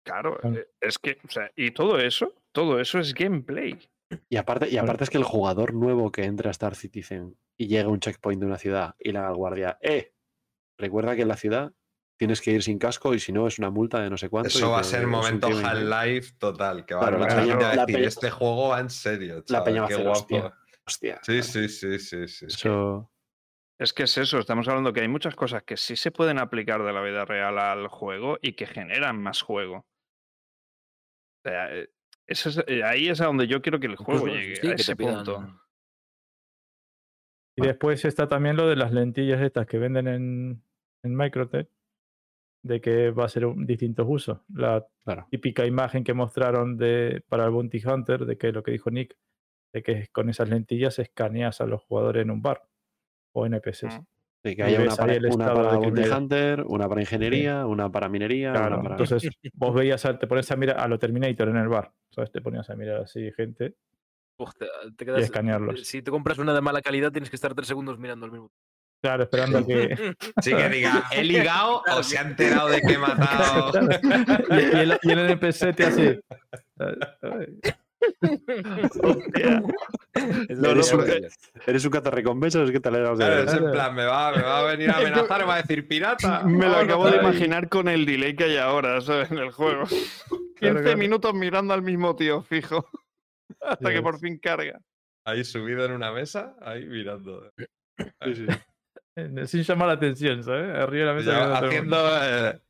Claro, 0.04 0.38
Claro. 0.38 0.56
eh, 0.56 0.68
es 0.80 0.98
que, 0.98 1.18
o 1.26 1.30
sea, 1.30 1.50
y 1.56 1.72
todo 1.72 1.98
eso, 1.98 2.32
todo 2.52 2.80
eso 2.80 2.98
es 2.98 3.12
gameplay. 3.12 3.78
Y 4.28 4.36
aparte, 4.38 4.68
y 4.68 4.76
aparte 4.78 5.04
es 5.04 5.10
que 5.10 5.18
el 5.18 5.24
jugador 5.24 5.74
nuevo 5.74 6.10
que 6.10 6.24
entra 6.24 6.48
a 6.48 6.52
Star 6.52 6.74
Citizen 6.74 7.36
y 7.56 7.68
llega 7.68 7.84
a 7.84 7.92
un 7.92 8.00
checkpoint 8.00 8.40
de 8.40 8.46
una 8.46 8.58
ciudad 8.58 8.94
y 8.98 9.12
le 9.12 9.18
haga 9.18 9.28
al 9.28 9.36
guardia, 9.36 9.78
eh, 9.82 10.14
recuerda 10.78 11.14
que 11.14 11.22
en 11.22 11.28
la 11.28 11.36
ciudad 11.36 11.72
tienes 12.20 12.42
que 12.42 12.50
ir 12.50 12.62
sin 12.62 12.78
casco 12.78 13.14
y 13.14 13.18
si 13.18 13.32
no 13.32 13.46
es 13.46 13.58
una 13.58 13.70
multa 13.70 13.98
de 13.98 14.10
no 14.10 14.18
sé 14.18 14.28
cuánto. 14.28 14.50
y 14.50 14.52
Eso 14.58 14.70
va 14.72 14.80
a 14.80 14.84
ser 14.84 15.06
momento. 15.06 15.46
Half-Life 15.48 16.34
total, 16.38 16.84
que 16.84 16.92
va 16.94 17.00
a 17.00 17.08
Claro, 17.08 17.18
mucha 17.18 17.36
peña- 17.36 17.46
gente 17.46 17.64
a 17.64 17.70
decir, 17.70 17.94
peña- 17.96 18.08
este 18.08 18.30
juego 18.30 18.68
va 18.68 18.80
en 18.80 18.90
serio, 18.90 19.42
La 19.48 19.64
peña 19.64 19.80
va 19.80 19.86
a 19.86 19.88
hacer, 19.90 20.04
guapo. 20.04 20.18
hostia. 20.20 20.54
Hostia. 20.86 21.20
Sí, 21.22 21.42
sí, 21.42 21.68
sí, 21.70 21.98
sí, 21.98 22.28
sí. 22.28 22.28
sí. 22.28 22.44
Eso. 22.46 23.10
Es 23.78 23.94
que 23.94 24.02
es 24.02 24.18
eso, 24.18 24.38
estamos 24.38 24.68
hablando 24.68 24.92
que 24.92 25.00
hay 25.00 25.08
muchas 25.08 25.34
cosas 25.34 25.62
que 25.62 25.78
sí 25.78 25.96
se 25.96 26.10
pueden 26.10 26.38
aplicar 26.38 26.82
de 26.84 26.92
la 26.92 27.00
vida 27.00 27.24
real 27.24 27.58
al 27.58 27.88
juego 27.88 28.36
y 28.42 28.52
que 28.52 28.66
generan 28.66 29.18
más 29.22 29.40
juego. 29.40 29.76
O 29.78 31.48
sea, 31.48 31.74
eh, 31.74 31.88
eso 32.26 32.50
es- 32.50 32.62
eh, 32.66 32.84
ahí 32.84 33.08
es 33.08 33.22
a 33.22 33.24
donde 33.24 33.46
yo 33.46 33.62
quiero 33.62 33.80
que 33.80 33.86
el 33.86 33.96
juego 33.96 34.26
Incluso, 34.28 34.38
llegue, 34.38 34.56
sí, 34.56 34.68
a 34.68 34.74
ese 34.74 34.94
punto. 34.94 35.56
Y 37.56 37.62
después 37.66 38.04
está 38.04 38.28
también 38.28 38.56
lo 38.56 38.68
de 38.68 38.76
las 38.76 38.92
lentillas 38.92 39.40
estas 39.40 39.66
que 39.66 39.78
venden 39.78 40.06
en, 40.08 40.62
en 41.02 41.16
Microtech, 41.16 41.68
de 42.62 42.80
que 42.80 43.10
va 43.10 43.24
a 43.24 43.28
ser 43.28 43.46
un, 43.46 43.66
distintos 43.66 44.06
usos. 44.08 44.38
La 44.54 44.86
Claro. 45.04 45.26
típica 45.30 45.66
imagen 45.66 46.04
que 46.04 46.14
mostraron 46.14 46.76
de, 46.76 47.22
para 47.28 47.44
el 47.44 47.50
Bounty 47.50 47.82
Hunter, 47.84 48.26
de 48.26 48.36
que 48.36 48.52
lo 48.52 48.62
que 48.62 48.70
dijo 48.72 48.90
Nick, 48.90 49.16
de 49.72 49.82
que 49.82 50.08
con 50.12 50.28
esas 50.28 50.48
lentillas 50.48 50.98
escaneas 50.98 51.60
a 51.60 51.66
los 51.66 51.82
jugadores 51.82 52.22
en 52.22 52.30
un 52.30 52.42
bar 52.42 52.62
o 53.32 53.46
NPCs. 53.46 53.84
Mm. 53.84 54.06
Sí, 54.42 54.56
que 54.56 54.62
Y 54.62 54.64
haya 54.64 54.80
una 54.80 54.96
para, 54.96 55.14
el 55.14 55.26
una 55.26 55.46
para 55.54 55.76
Bounty. 55.76 56.02
Hunter, 56.10 56.64
una 56.66 56.88
para 56.88 57.00
ingeniería, 57.02 57.66
una 57.66 57.90
para 57.92 58.08
minería, 58.08 58.52
Claro, 58.52 58.74
una 58.80 58.82
para. 58.82 58.94
entonces 58.94 59.30
vos 59.54 59.74
veías, 59.74 60.04
a- 60.06 60.18
te 60.18 60.26
pones 60.26 60.50
a 60.50 60.56
mirar 60.56 60.80
a 60.80 60.88
lo 60.88 60.98
Terminator 60.98 61.48
en 61.48 61.56
el 61.56 61.68
bar, 61.68 61.92
¿sabes? 62.10 62.30
Te 62.32 62.40
ponías 62.40 62.68
a 62.70 62.74
mirar 62.76 63.02
así 63.02 63.30
gente 63.32 63.76
Hostia, 64.38 64.68
te 64.96 65.04
y 65.04 65.06
quedas, 65.06 65.24
escanearlos. 65.24 65.80
si 65.86 66.00
te 66.00 66.10
compras 66.10 66.38
una 66.38 66.54
de 66.54 66.62
mala 66.62 66.80
calidad, 66.80 67.12
tienes 67.12 67.28
que 67.28 67.36
estar 67.36 67.54
tres 67.54 67.68
segundos 67.68 67.98
mirando 67.98 68.24
al 68.24 68.32
mismo 68.32 68.50
Claro, 69.02 69.22
esperando 69.22 69.58
a 69.58 69.66
que... 69.66 70.14
Sí, 70.42 70.54
que 70.54 70.68
diga, 70.68 71.04
¿he 71.12 71.24
ligado 71.24 71.82
o 71.90 72.02
se 72.02 72.18
ha 72.18 72.22
enterado 72.22 72.68
de 72.68 72.80
que 72.80 72.92
he 72.92 72.98
matado? 72.98 73.72
Claro. 73.72 73.88
y, 74.50 74.54
y 74.54 74.80
el, 74.80 74.98
y 75.02 75.10
el 75.10 75.18
NPC 75.30 75.74
te 75.74 75.84
hace... 75.84 76.20
Hostia. 79.02 79.62
No, 80.50 80.74
no, 80.74 80.80
eres 81.66 81.84
un 81.84 81.90
cazarrecompensas, 81.90 82.62
es 82.66 82.70
que 82.70 82.80
te 82.80 82.88
alegramos 82.88 83.18
de 83.18 83.24
Claro, 83.24 83.40
ver. 83.40 83.48
es 83.48 83.54
en 83.54 83.70
plan, 83.70 83.94
me 83.94 84.04
va, 84.06 84.32
me 84.32 84.42
va 84.42 84.60
a 84.60 84.62
venir 84.64 84.90
a 84.90 84.96
amenazar, 84.96 85.40
me 85.40 85.46
va 85.46 85.54
a 85.54 85.62
decir 85.62 85.86
pirata. 85.86 86.42
Me 86.44 86.66
lo 86.66 86.76
acabo 86.76 87.06
de 87.10 87.18
ahí". 87.18 87.20
imaginar 87.20 87.68
con 87.68 87.88
el 87.88 88.06
delay 88.06 88.34
que 88.34 88.44
hay 88.44 88.56
ahora, 88.56 89.00
¿sabes? 89.00 89.30
En 89.30 89.38
el 89.38 89.50
juego. 89.50 89.84
15 89.86 90.50
claro. 90.58 90.96
minutos 90.96 91.34
mirando 91.34 91.74
al 91.74 91.82
mismo 91.82 92.16
tío 92.16 92.42
fijo. 92.42 92.86
Hasta 93.60 93.92
que 93.92 94.02
por 94.02 94.18
fin 94.18 94.38
carga. 94.38 94.80
Ahí 95.24 95.44
subido 95.44 95.84
en 95.84 95.92
una 95.92 96.12
mesa, 96.12 96.56
ahí 96.62 96.86
mirando. 96.86 97.52
Sí, 98.24 98.34
sí. 98.34 98.46
Eh, 99.16 99.46
Sin 99.46 99.62
llamar 99.62 99.88
la 99.88 99.94
atención, 99.94 100.42
¿sabes? 100.42 100.76
Arriba 100.76 101.06
de 101.06 101.06
la 101.06 101.14
mesa. 101.14 101.58
Haciendo 101.58 101.96
eh, 102.22 102.60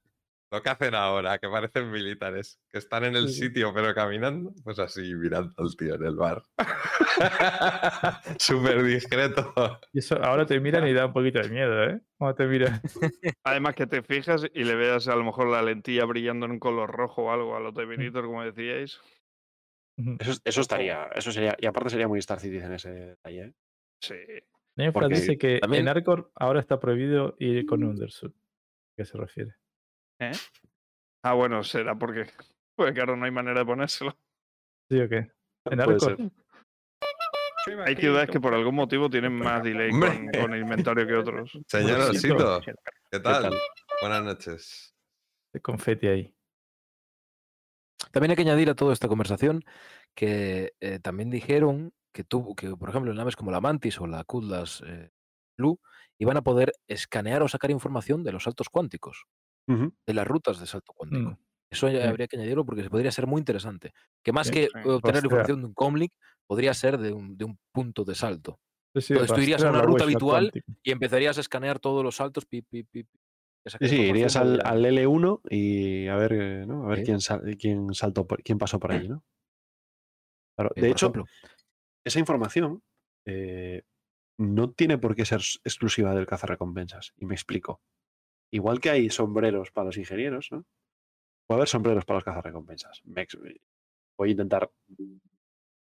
lo 0.53 0.63
que 0.63 0.69
hacen 0.69 0.95
ahora, 0.97 1.39
que 1.39 1.49
parecen 1.49 1.91
militares, 1.93 2.61
que 2.69 2.79
están 2.79 3.05
en 3.05 3.15
el 3.15 3.29
sí. 3.29 3.43
sitio 3.43 3.73
pero 3.73 3.95
caminando, 3.95 4.53
pues 4.65 4.81
así 4.81 5.15
mirando 5.15 5.55
al 5.59 5.77
tío 5.77 5.95
en 5.95 6.05
el 6.05 6.17
bar. 6.17 6.43
Súper 8.39 8.83
discreto. 8.83 9.55
Y 9.93 10.01
eso 10.01 10.21
ahora 10.23 10.47
te 10.47 10.59
miran 10.59 10.89
y 10.89 10.93
da 10.93 11.07
un 11.07 11.13
poquito 11.13 11.41
de 11.41 11.51
miedo, 11.51 11.85
¿eh? 11.85 12.01
Cuando 12.19 12.35
te 12.35 12.47
miran. 12.47 12.81
Además 13.45 13.75
que 13.77 13.87
te 13.87 14.03
fijas 14.03 14.45
y 14.53 14.65
le 14.65 14.75
veas 14.75 15.07
a 15.07 15.15
lo 15.15 15.23
mejor 15.23 15.49
la 15.49 15.63
lentilla 15.63 16.05
brillando 16.05 16.47
en 16.47 16.53
un 16.53 16.59
color 16.59 16.91
rojo 16.91 17.25
o 17.25 17.31
algo 17.31 17.57
a 17.57 17.61
los 17.61 17.73
Terminator, 17.73 18.25
como 18.25 18.43
decíais. 18.45 19.01
Eso, 20.19 20.33
eso 20.45 20.61
estaría, 20.63 21.11
eso 21.15 21.31
sería, 21.31 21.55
y 21.61 21.67
aparte 21.67 21.91
sería 21.91 22.09
muy 22.09 22.19
Star 22.19 22.41
Citizen 22.41 22.73
ese 22.73 22.91
detalle. 22.91 23.43
¿eh? 23.43 23.53
Sí. 24.01 24.15
Porque 24.93 25.15
dice 25.15 25.39
que 25.39 25.59
también- 25.61 25.83
en 25.83 25.89
Arcor 25.89 26.31
ahora 26.35 26.61
está 26.61 26.81
prohibido 26.81 27.37
ir 27.39 27.67
con 27.67 27.85
Undersuit. 27.85 28.35
¿A 28.35 28.93
qué 28.97 29.05
se 29.05 29.19
refiere? 29.19 29.55
¿Eh? 30.21 30.33
Ah, 31.23 31.35
bueno, 31.35 31.63
será 31.63 31.97
porque, 31.99 32.27
porque 32.77 32.95
claro, 32.95 33.17
no 33.17 33.25
hay 33.25 33.31
manera 33.31 33.61
de 33.61 33.67
ponérselo. 33.67 34.17
¿Sí 34.89 35.01
o 35.01 35.09
qué? 35.09 35.17
En 35.67 35.79
Puede 35.79 35.83
Arcor. 35.83 36.17
Hay 37.87 37.95
ciudades 37.97 38.31
que 38.31 38.41
por 38.41 38.55
algún 38.55 38.75
motivo 38.75 39.11
tienen 39.11 39.35
más 39.35 39.63
delay 39.63 39.91
con, 39.91 40.29
con 40.29 40.55
el 40.55 40.63
inventario 40.63 41.07
que 41.07 41.15
otros. 41.15 41.53
Señor 41.69 42.01
Osito. 42.01 42.61
¿qué 43.11 43.21
tal? 43.21 43.43
tal? 43.43 43.55
Buenas 44.01 44.25
noches. 44.25 44.95
De 45.53 45.61
confeti 45.61 46.07
ahí. 46.07 46.35
También 48.13 48.31
hay 48.31 48.37
que 48.37 48.43
añadir 48.43 48.71
a 48.71 48.75
toda 48.75 48.93
esta 48.95 49.09
conversación 49.09 49.63
que 50.15 50.73
eh, 50.81 50.99
también 51.01 51.31
dijeron 51.31 51.93
que 52.13 52.25
tuvo 52.25 52.55
que, 52.55 52.71
por 52.77 52.89
ejemplo, 52.91 53.11
en 53.11 53.17
naves 53.17 53.37
como 53.37 53.51
la 53.51 53.61
Mantis 53.61 54.01
o 54.01 54.07
la 54.07 54.25
Kudlas 54.25 54.83
eh, 54.87 55.11
Blue 55.59 55.81
iban 56.19 56.37
a 56.37 56.43
poder 56.43 56.73
escanear 56.89 57.43
o 57.43 57.49
sacar 57.49 57.71
información 57.71 58.23
de 58.25 58.33
los 58.33 58.45
saltos 58.45 58.69
cuánticos, 58.69 59.25
de 60.07 60.15
las 60.15 60.27
rutas 60.27 60.59
de 60.61 60.67
salto 60.67 60.93
cuántico. 60.95 61.31
Mm. 61.31 61.39
Eso 61.73 61.89
ya 61.89 62.09
habría 62.09 62.27
que 62.27 62.37
añadirlo 62.37 62.65
porque 62.67 62.89
podría 62.91 63.13
ser 63.13 63.27
muy 63.29 63.39
interesante. 63.39 63.93
Que 64.25 64.33
más 64.33 64.51
que 64.51 64.69
obtener 64.85 65.23
información 65.25 65.61
de 65.61 65.67
un 65.69 65.75
comlink, 65.75 66.13
podría 66.47 66.75
ser 66.75 66.99
de 66.99 67.13
un, 67.13 67.37
de 67.37 67.45
un 67.45 67.59
punto 67.73 68.05
de 68.05 68.15
salto. 68.17 68.59
Sí, 68.97 69.13
Entonces 69.13 69.37
tú 69.37 69.41
irías 69.43 69.63
a 69.63 69.71
una 69.71 69.81
ruta 69.83 70.05
habitual. 70.05 70.51
Y 70.83 70.91
empezarías 70.91 71.39
a 71.39 71.41
escanear 71.43 71.79
todos 71.79 72.03
los 72.03 72.17
saltos. 72.17 72.45
Pi, 72.47 72.63
pi, 72.63 72.83
pi, 72.83 73.07
Sí, 73.79 73.89
sí, 73.89 74.03
irías 74.03 74.35
al, 74.37 74.55
información 74.55 74.67
al 74.67 74.83
de- 74.83 74.89
L1 75.07 75.41
y 75.49 76.09
a 76.09 76.17
ver, 76.17 76.33
eh, 76.33 76.67
¿no? 76.67 76.85
A 76.87 76.89
ver 76.89 77.05
quién, 77.05 77.21
sal- 77.21 77.57
quién 77.59 77.95
saltó 77.95 78.27
quién 78.43 78.59
pasó 78.59 78.81
por 78.81 78.91
allí, 78.93 79.09
¿no? 79.09 79.23
Claro, 80.57 80.73
eh, 80.75 80.81
de 80.81 80.91
hecho, 80.91 81.07
ejemplo. 81.07 81.27
Esa 82.05 82.19
información 82.19 82.83
eh, 83.27 83.83
no 84.39 84.71
tiene 84.73 84.99
por 84.99 85.15
qué 85.15 85.25
ser 85.25 85.41
exclusiva 85.65 86.15
del 86.15 86.27
cazarrecompensas. 86.27 87.13
Y 87.17 87.27
me 87.27 87.35
explico. 87.35 87.81
Igual 88.53 88.81
que 88.81 88.91
hay 88.91 89.11
sombreros 89.11 89.71
para 89.71 89.87
los 89.87 89.97
ingenieros, 89.97 90.49
¿no? 90.51 90.65
Puede 91.47 91.59
haber 91.59 91.69
sombreros 91.69 92.05
para 92.05 92.17
los 92.19 92.25
cazarrecompensas. 92.25 93.01
Me 93.05 93.23
ex- 93.23 93.39
Voy 94.19 94.29
a 94.29 94.33
intentar 94.33 94.71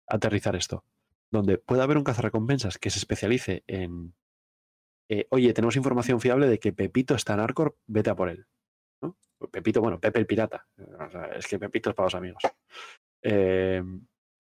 aterrizar 0.08 0.56
esto. 0.56 0.86
Donde 1.32 1.58
puede 1.58 1.82
haber 1.82 1.98
un 1.98 2.04
cazarrecompensas 2.04 2.78
que 2.78 2.90
se 2.90 3.00
especialice 3.00 3.64
en. 3.68 4.14
eh, 5.10 5.26
Oye, 5.32 5.54
tenemos 5.54 5.76
información 5.76 6.20
fiable 6.22 6.48
de 6.48 6.60
que 6.60 6.74
Pepito 6.74 7.16
está 7.16 7.34
en 7.34 7.40
Arcor, 7.40 7.78
vete 7.88 8.10
a 8.10 8.16
por 8.16 8.30
él. 8.30 8.46
Pepito, 9.52 9.82
bueno, 9.82 10.00
Pepe 10.00 10.20
el 10.20 10.26
pirata. 10.26 10.68
O 10.78 11.10
sea, 11.10 11.26
es 11.36 11.48
que 11.48 11.60
Pepito 11.60 11.90
es 11.90 11.96
para 11.96 12.06
los 12.06 12.16
amigos. 12.16 12.42
Eh, 13.22 13.84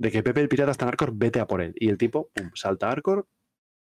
de 0.03 0.11
que 0.11 0.21
Pepe 0.21 0.41
el 0.41 0.49
pirata 0.49 0.71
está 0.71 0.83
en 0.83 0.89
Arcor, 0.89 1.13
vete 1.15 1.39
a 1.39 1.47
por 1.47 1.61
él. 1.61 1.73
Y 1.77 1.87
el 1.87 1.97
tipo 1.97 2.29
salta 2.55 2.89
a 2.89 2.91
Arcor, 2.91 3.25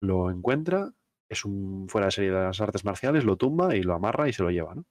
lo 0.03 0.29
encuentra, 0.29 0.93
es 1.29 1.45
un 1.45 1.89
fuera 1.89 2.07
de 2.07 2.11
serie 2.11 2.33
de 2.33 2.41
las 2.43 2.61
artes 2.61 2.85
marciales, 2.85 3.23
lo 3.23 3.37
tumba 3.37 3.77
y 3.77 3.83
lo 3.85 3.95
amarra 3.95 4.29
y 4.29 4.33
se 4.33 4.43
lo 4.43 4.51
lleva, 4.51 4.75
¿no? 4.75 4.85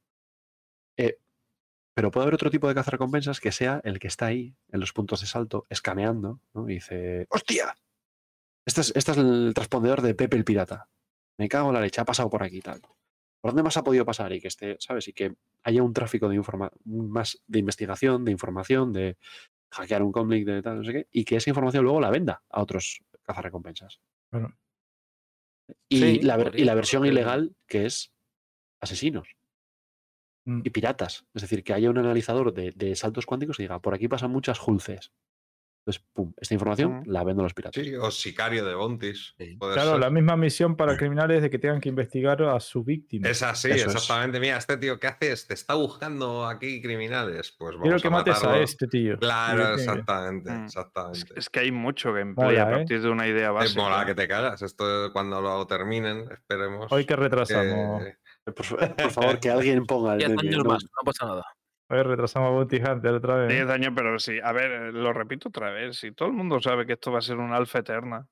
Eh, 0.97 1.19
pero 1.93 2.09
puede 2.09 2.23
haber 2.23 2.35
otro 2.35 2.49
tipo 2.49 2.69
de 2.69 2.73
cazarrecompensas 2.73 3.41
que 3.41 3.51
sea 3.51 3.81
el 3.83 3.99
que 3.99 4.07
está 4.07 4.27
ahí, 4.27 4.55
en 4.69 4.79
los 4.79 4.93
puntos 4.93 5.19
de 5.19 5.27
salto, 5.27 5.65
escaneando, 5.69 6.39
¿no? 6.53 6.69
Y 6.69 6.75
dice, 6.75 7.27
¡hostia! 7.29 7.75
Este 8.65 8.79
es, 8.79 8.93
este 8.95 9.11
es 9.11 9.17
el 9.17 9.51
transpondedor 9.53 10.01
de 10.01 10.15
Pepe 10.15 10.37
el 10.37 10.45
pirata. 10.45 10.87
Me 11.37 11.49
cago 11.49 11.67
en 11.67 11.73
la 11.73 11.81
leche, 11.81 11.99
ha 11.99 12.05
pasado 12.05 12.29
por 12.29 12.43
aquí 12.43 12.61
tal. 12.61 12.79
¿Por 12.79 13.51
dónde 13.51 13.63
más 13.63 13.75
ha 13.75 13.83
podido 13.83 14.05
pasar? 14.05 14.31
Y 14.31 14.39
que 14.39 14.47
esté, 14.47 14.77
¿sabes? 14.79 15.09
Y 15.09 15.13
que 15.13 15.35
haya 15.63 15.83
un 15.83 15.91
tráfico 15.91 16.29
de 16.29 16.35
informa 16.35 16.71
más 16.85 17.41
de 17.45 17.59
investigación, 17.59 18.23
de 18.23 18.31
información, 18.31 18.93
de 18.93 19.17
hackear 19.71 20.03
un 20.03 20.11
cómic, 20.11 20.45
de 20.45 20.61
tal, 20.61 20.77
no 20.77 20.83
sé 20.83 20.91
qué, 20.93 21.07
y 21.11 21.25
que 21.25 21.35
esa 21.35 21.49
información 21.49 21.83
luego 21.83 22.01
la 22.01 22.09
venda 22.09 22.43
a 22.49 22.61
otros 22.61 23.01
cazarrecompensas. 23.23 23.99
Bueno, 24.31 24.57
Y, 25.89 25.99
Sí, 25.99 26.19
la, 26.21 26.51
y 26.55 26.65
versión 26.65 27.05
ilegal 27.05 27.55
que 27.67 27.85
es 27.85 28.11
asesinos 28.81 29.35
mm, 30.45 30.61
y 30.63 30.69
piratas. 30.69 31.25
Es 31.33 31.43
decir, 31.43 31.63
que 31.63 31.73
haya 31.73 31.89
un 31.89 31.97
analizador 31.97 32.53
de, 32.53 32.71
de 32.71 32.95
saltos 32.95 33.25
cuánticos 33.25 33.59
y 33.59 33.63
diga, 33.63 33.79
por 33.79 33.93
aquí 33.93 34.07
pasan 34.07 34.31
muchas 34.31 34.59
julces. 34.59 35.11
Entonces, 35.89 36.05
pum, 36.13 36.33
esta 36.39 36.53
información 36.53 36.99
Mm. 36.99 37.03
la 37.07 37.23
vendo 37.23 37.41
a 37.41 37.45
los 37.45 37.53
piratas. 37.55 37.83
Sí, 37.83 37.95
o 37.95 38.11
sicario 38.11 38.63
de 38.63 38.75
Bontis. 38.75 39.33
Sí. 39.39 39.57
Claro, 39.57 39.91
ser. 39.91 39.99
la 39.99 40.09
misma 40.11 40.37
misión 40.37 40.75
para 40.75 40.95
criminales 40.95 41.41
de 41.41 41.49
que 41.49 41.57
tengan 41.57 41.81
que 41.81 41.89
investigar 41.89 42.43
a 42.43 42.59
su 42.59 42.83
víctima. 42.83 43.27
Es 43.27 43.41
así, 43.41 43.69
Eso 43.71 43.89
es. 43.89 43.95
exactamente. 43.95 44.39
Mira, 44.39 44.57
este 44.57 44.77
tío, 44.77 44.99
¿qué 44.99 45.07
haces? 45.07 45.47
Te 45.47 45.55
está 45.55 45.73
buscando 45.73 46.45
aquí 46.45 46.79
criminales. 46.81 47.55
Pues 47.57 47.71
vamos 47.71 47.81
Quiero 47.83 47.97
a 47.97 47.99
que 48.01 48.09
mates 48.11 48.43
a 48.43 48.57
este 48.59 48.87
tío. 48.87 49.17
Claro, 49.17 49.65
que- 49.75 49.81
exactamente, 49.81 50.51
Mm. 50.51 50.55
Es, 50.59 50.65
exactamente. 50.75 51.33
es 51.35 51.49
que 51.49 51.59
hay 51.59 51.71
mucho 51.71 52.13
gameplay 52.13 52.47
Mola, 52.57 52.63
a 52.67 52.69
¿eh? 52.71 52.75
partir 52.77 53.01
de 53.01 53.09
una 53.09 53.27
idea 53.27 53.47
Es 53.47 53.53
básica. 53.53 53.81
mola 53.81 54.05
que 54.05 54.13
te 54.15 54.27
cagas. 54.27 54.61
Esto 54.61 55.11
cuando 55.11 55.41
lo 55.41 55.65
terminen, 55.65 56.25
esperemos. 56.31 56.91
Hoy 56.91 57.05
que 57.05 57.15
retrasamos. 57.15 58.03
que- 58.03 58.51
Por, 58.51 58.65
fa- 58.65 58.95
por 58.95 59.11
favor, 59.11 59.39
que 59.39 59.49
alguien 59.49 59.85
ponga 59.85 60.15
el 60.15 60.35
no, 60.35 60.63
más, 60.65 60.83
no 60.83 61.03
pasa 61.05 61.25
nada. 61.25 61.43
A 61.89 61.95
ver, 61.95 62.07
retrasamos 62.07 62.47
a 62.49 62.51
Bounty 62.51 62.77
Hunter 62.77 63.13
otra 63.15 63.35
vez. 63.35 63.49
10 63.49 63.67
años, 63.69 63.93
pero 63.95 64.19
sí. 64.19 64.39
A 64.43 64.51
ver, 64.51 64.71
eh, 64.71 64.91
lo 64.91 65.11
repito 65.11 65.49
otra 65.49 65.71
vez. 65.71 65.97
Si 65.97 66.11
todo 66.11 66.27
el 66.29 66.35
mundo 66.35 66.59
sabe 66.59 66.85
que 66.85 66.93
esto 66.93 67.11
va 67.11 67.17
a 67.19 67.21
ser 67.23 67.37
un 67.37 67.51
alfa 67.51 67.79
eterna. 67.79 68.27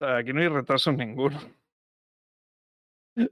O 0.00 0.04
sea, 0.04 0.16
aquí 0.18 0.32
no 0.32 0.40
hay 0.40 0.48
retrasos 0.48 0.94
ninguno. 0.94 1.40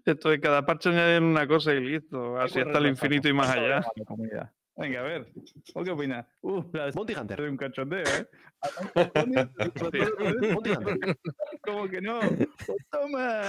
Esto 0.04 0.30
de 0.30 0.40
cada 0.40 0.64
parche 0.64 0.88
añaden 0.90 1.24
una 1.24 1.46
cosa 1.46 1.74
y 1.74 1.80
listo. 1.80 2.38
Así 2.38 2.60
hasta 2.60 2.78
el 2.78 2.86
infinito 2.86 3.28
y 3.28 3.32
más 3.32 3.50
allá. 3.50 3.82
Venga, 4.76 5.00
a 5.00 5.02
ver, 5.02 5.26
¿vos 5.74 5.84
qué 5.84 5.90
opinas? 5.90 6.26
Uh, 6.40 6.62
la 6.72 6.86
de 6.86 6.92
Bounty 6.92 7.14
Hunter. 7.14 7.42
de 7.42 7.50
un 7.50 7.56
cachondeo, 7.58 8.04
¿eh? 8.04 8.26
Bounty 10.54 10.70
Hunter. 10.70 11.18
¿Cómo 11.62 11.88
que 11.88 12.00
no? 12.00 12.20
Pues 12.20 12.86
toma. 12.90 13.42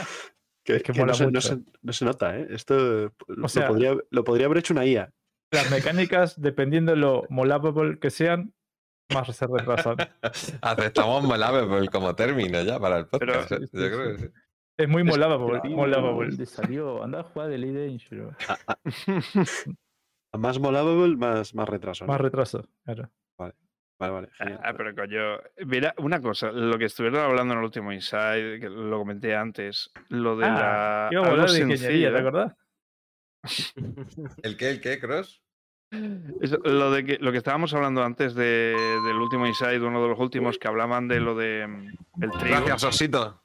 Que, 0.65 0.75
Es 0.77 0.83
que 0.83 0.91
no, 0.93 1.13
se, 1.13 1.23
no, 1.25 1.29
mucho. 1.31 1.41
se, 1.41 1.59
no 1.81 1.93
se 1.93 2.03
nota, 2.05 2.37
¿eh? 2.37 2.47
Esto 2.49 3.13
lo, 3.27 3.47
sea- 3.47 3.69
podría, 3.69 3.95
lo 4.09 4.23
podría 4.25 4.47
haber 4.47 4.57
hecho 4.57 4.73
una 4.73 4.85
IA. 4.85 5.09
Las 5.53 5.71
mecánicas, 5.71 6.41
dependiendo 6.41 6.91
de 6.91 6.97
lo 6.97 7.23
molable 7.29 7.99
que 7.99 8.09
sean, 8.09 8.53
más 9.13 9.27
se 9.35 9.45
retrasan. 9.47 9.97
Aceptamos 10.61 11.23
Molable 11.23 11.87
como 11.89 12.15
término 12.15 12.61
ya 12.63 12.79
para 12.79 12.97
el 12.99 13.07
Pero- 13.07 13.33
podcast. 13.33 13.51
¿eh? 13.51 13.67
Yo 13.71 13.79
creo 13.91 14.11
que 14.13 14.17
sí. 14.19 14.27
Es 14.75 14.89
muy 14.89 15.03
molable, 15.03 15.59
Tío, 15.61 15.75
molable. 15.77 16.29
¿Dónde 16.29 16.45
salió? 16.47 17.03
Anda 17.03 17.19
a 17.19 17.23
jugar 17.23 17.49
de 17.49 17.55
Elite 17.55 17.85
Dangerous. 17.87 18.35
Más 20.35 20.57
molable, 20.59 21.15
más, 21.15 21.53
más 21.53 21.69
retraso. 21.69 22.05
¿no? 22.05 22.11
Más 22.11 22.19
retraso, 22.21 22.67
claro. 22.83 23.09
Vale, 23.99 24.11
vale. 24.15 24.29
genial. 24.33 24.59
Ah, 24.63 24.73
pero 24.75 24.95
coño, 24.95 25.37
mira, 25.67 25.93
una 25.99 26.19
cosa, 26.19 26.51
lo 26.51 26.77
que 26.79 26.85
estuvieron 26.85 27.19
hablando 27.21 27.53
en 27.53 27.59
el 27.59 27.65
último 27.65 27.93
Inside, 27.93 28.59
que 28.59 28.67
lo 28.67 28.97
comenté 28.97 29.35
antes, 29.35 29.91
lo 30.09 30.35
de 30.35 30.45
Ah, 30.47 31.09
la. 31.13 31.19
Algo 31.21 31.45
de 31.53 31.59
ingeniería, 31.59 32.11
¿te 32.11 32.17
acordás? 32.19 32.53
¿El 34.43 34.57
qué? 34.57 34.69
¿El 34.69 34.81
qué, 34.81 34.99
Cross? 34.99 35.41
Eso, 36.41 36.57
lo 36.63 36.91
de 36.91 37.05
que 37.05 37.17
lo 37.19 37.31
que 37.31 37.37
estábamos 37.37 37.73
hablando 37.73 38.03
antes 38.03 38.33
de, 38.33 38.75
del 39.05 39.17
último 39.17 39.45
Inside, 39.45 39.79
uno 39.79 40.01
de 40.01 40.09
los 40.09 40.19
últimos 40.19 40.57
que 40.57 40.67
hablaban 40.67 41.07
de 41.07 41.19
lo 41.19 41.35
de 41.35 41.67
mm, 41.67 42.23
el 42.23 42.31
trigo. 42.31 42.55
Gracias, 42.55 42.83
Osito. 42.83 43.39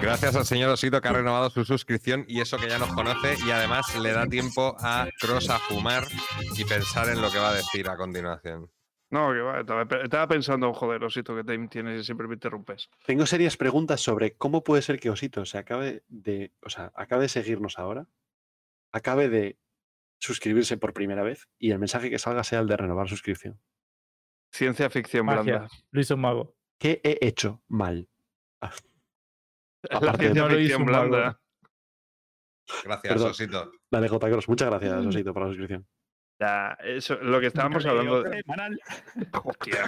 Gracias 0.00 0.36
al 0.36 0.44
señor 0.44 0.70
Osito 0.70 1.00
que 1.00 1.08
ha 1.08 1.12
renovado 1.12 1.50
su 1.50 1.64
suscripción 1.64 2.24
y 2.28 2.40
eso 2.40 2.58
que 2.58 2.68
ya 2.68 2.78
nos 2.78 2.92
conoce 2.92 3.36
y 3.46 3.50
además 3.50 3.94
le 3.98 4.12
da 4.12 4.26
tiempo 4.26 4.76
a 4.78 5.08
Cross 5.18 5.50
a 5.50 5.58
fumar 5.58 6.04
y 6.56 6.64
pensar 6.64 7.08
en 7.08 7.22
lo 7.22 7.30
que 7.30 7.38
va 7.38 7.50
a 7.50 7.54
decir 7.54 7.88
a 7.88 7.96
continuación. 7.96 8.70
No, 9.14 9.32
que 9.32 9.38
va, 9.40 9.60
estaba, 9.60 9.82
estaba 10.02 10.26
pensando, 10.26 10.74
joder, 10.74 11.04
Osito, 11.04 11.36
que 11.36 11.44
time 11.44 11.68
tienes 11.68 12.00
y 12.00 12.04
siempre 12.04 12.26
me 12.26 12.34
interrumpes. 12.34 12.90
Tengo 13.06 13.26
serias 13.26 13.56
preguntas 13.56 14.00
sobre 14.00 14.36
cómo 14.36 14.64
puede 14.64 14.82
ser 14.82 14.98
que 14.98 15.08
Osito 15.08 15.44
se 15.44 15.56
acabe 15.56 16.02
de, 16.08 16.52
o 16.62 16.68
sea, 16.68 16.90
acabe 16.96 17.22
de 17.22 17.28
seguirnos 17.28 17.78
ahora, 17.78 18.08
acabe 18.92 19.28
de 19.28 19.56
suscribirse 20.18 20.76
por 20.78 20.92
primera 20.92 21.22
vez 21.22 21.48
y 21.58 21.70
el 21.70 21.78
mensaje 21.78 22.10
que 22.10 22.18
salga 22.18 22.42
sea 22.42 22.58
el 22.58 22.66
de 22.66 22.76
renovar 22.76 23.08
suscripción. 23.08 23.60
Ciencia 24.52 24.90
ficción 24.90 25.26
Magia. 25.26 25.42
blanda. 25.42 25.68
Lo 25.92 26.00
hizo 26.00 26.14
un 26.16 26.20
mago. 26.20 26.56
¿Qué 26.78 27.00
he 27.04 27.18
hecho 27.26 27.62
mal? 27.68 28.08
La 29.82 30.12
de- 30.12 30.18
ciencia 30.18 30.48
ficción 30.48 30.84
mago. 30.86 31.08
blanda. 31.08 31.40
Gracias, 32.82 33.12
Perdón. 33.12 33.30
Osito. 33.30 33.72
Dale, 33.90 34.08
J. 34.08 34.28
Cross, 34.30 34.48
muchas 34.48 34.70
gracias, 34.70 35.06
Osito, 35.06 35.32
por 35.32 35.42
la 35.42 35.48
suscripción. 35.50 35.86
Ya, 36.40 36.76
eso, 36.84 37.16
lo 37.16 37.40
que 37.40 37.46
estábamos 37.46 37.86
hablando. 37.86 38.22
de- 38.22 38.42
Hostia. 39.44 39.86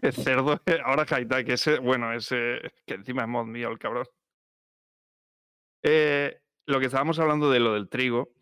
El 0.00 0.12
cerdo, 0.12 0.60
ahora 0.84 1.06
Kaita, 1.06 1.44
que 1.44 1.54
ese, 1.54 1.78
bueno, 1.78 2.12
ese, 2.12 2.60
que 2.86 2.94
encima 2.94 3.22
es 3.22 3.28
mod 3.28 3.46
mío 3.46 3.70
el 3.70 3.78
cabrón. 3.78 4.06
Eh, 5.82 6.40
lo 6.66 6.78
que 6.78 6.86
estábamos 6.86 7.18
hablando 7.18 7.50
de 7.50 7.60
lo 7.60 7.74
del 7.74 7.88
trigo, 7.88 8.32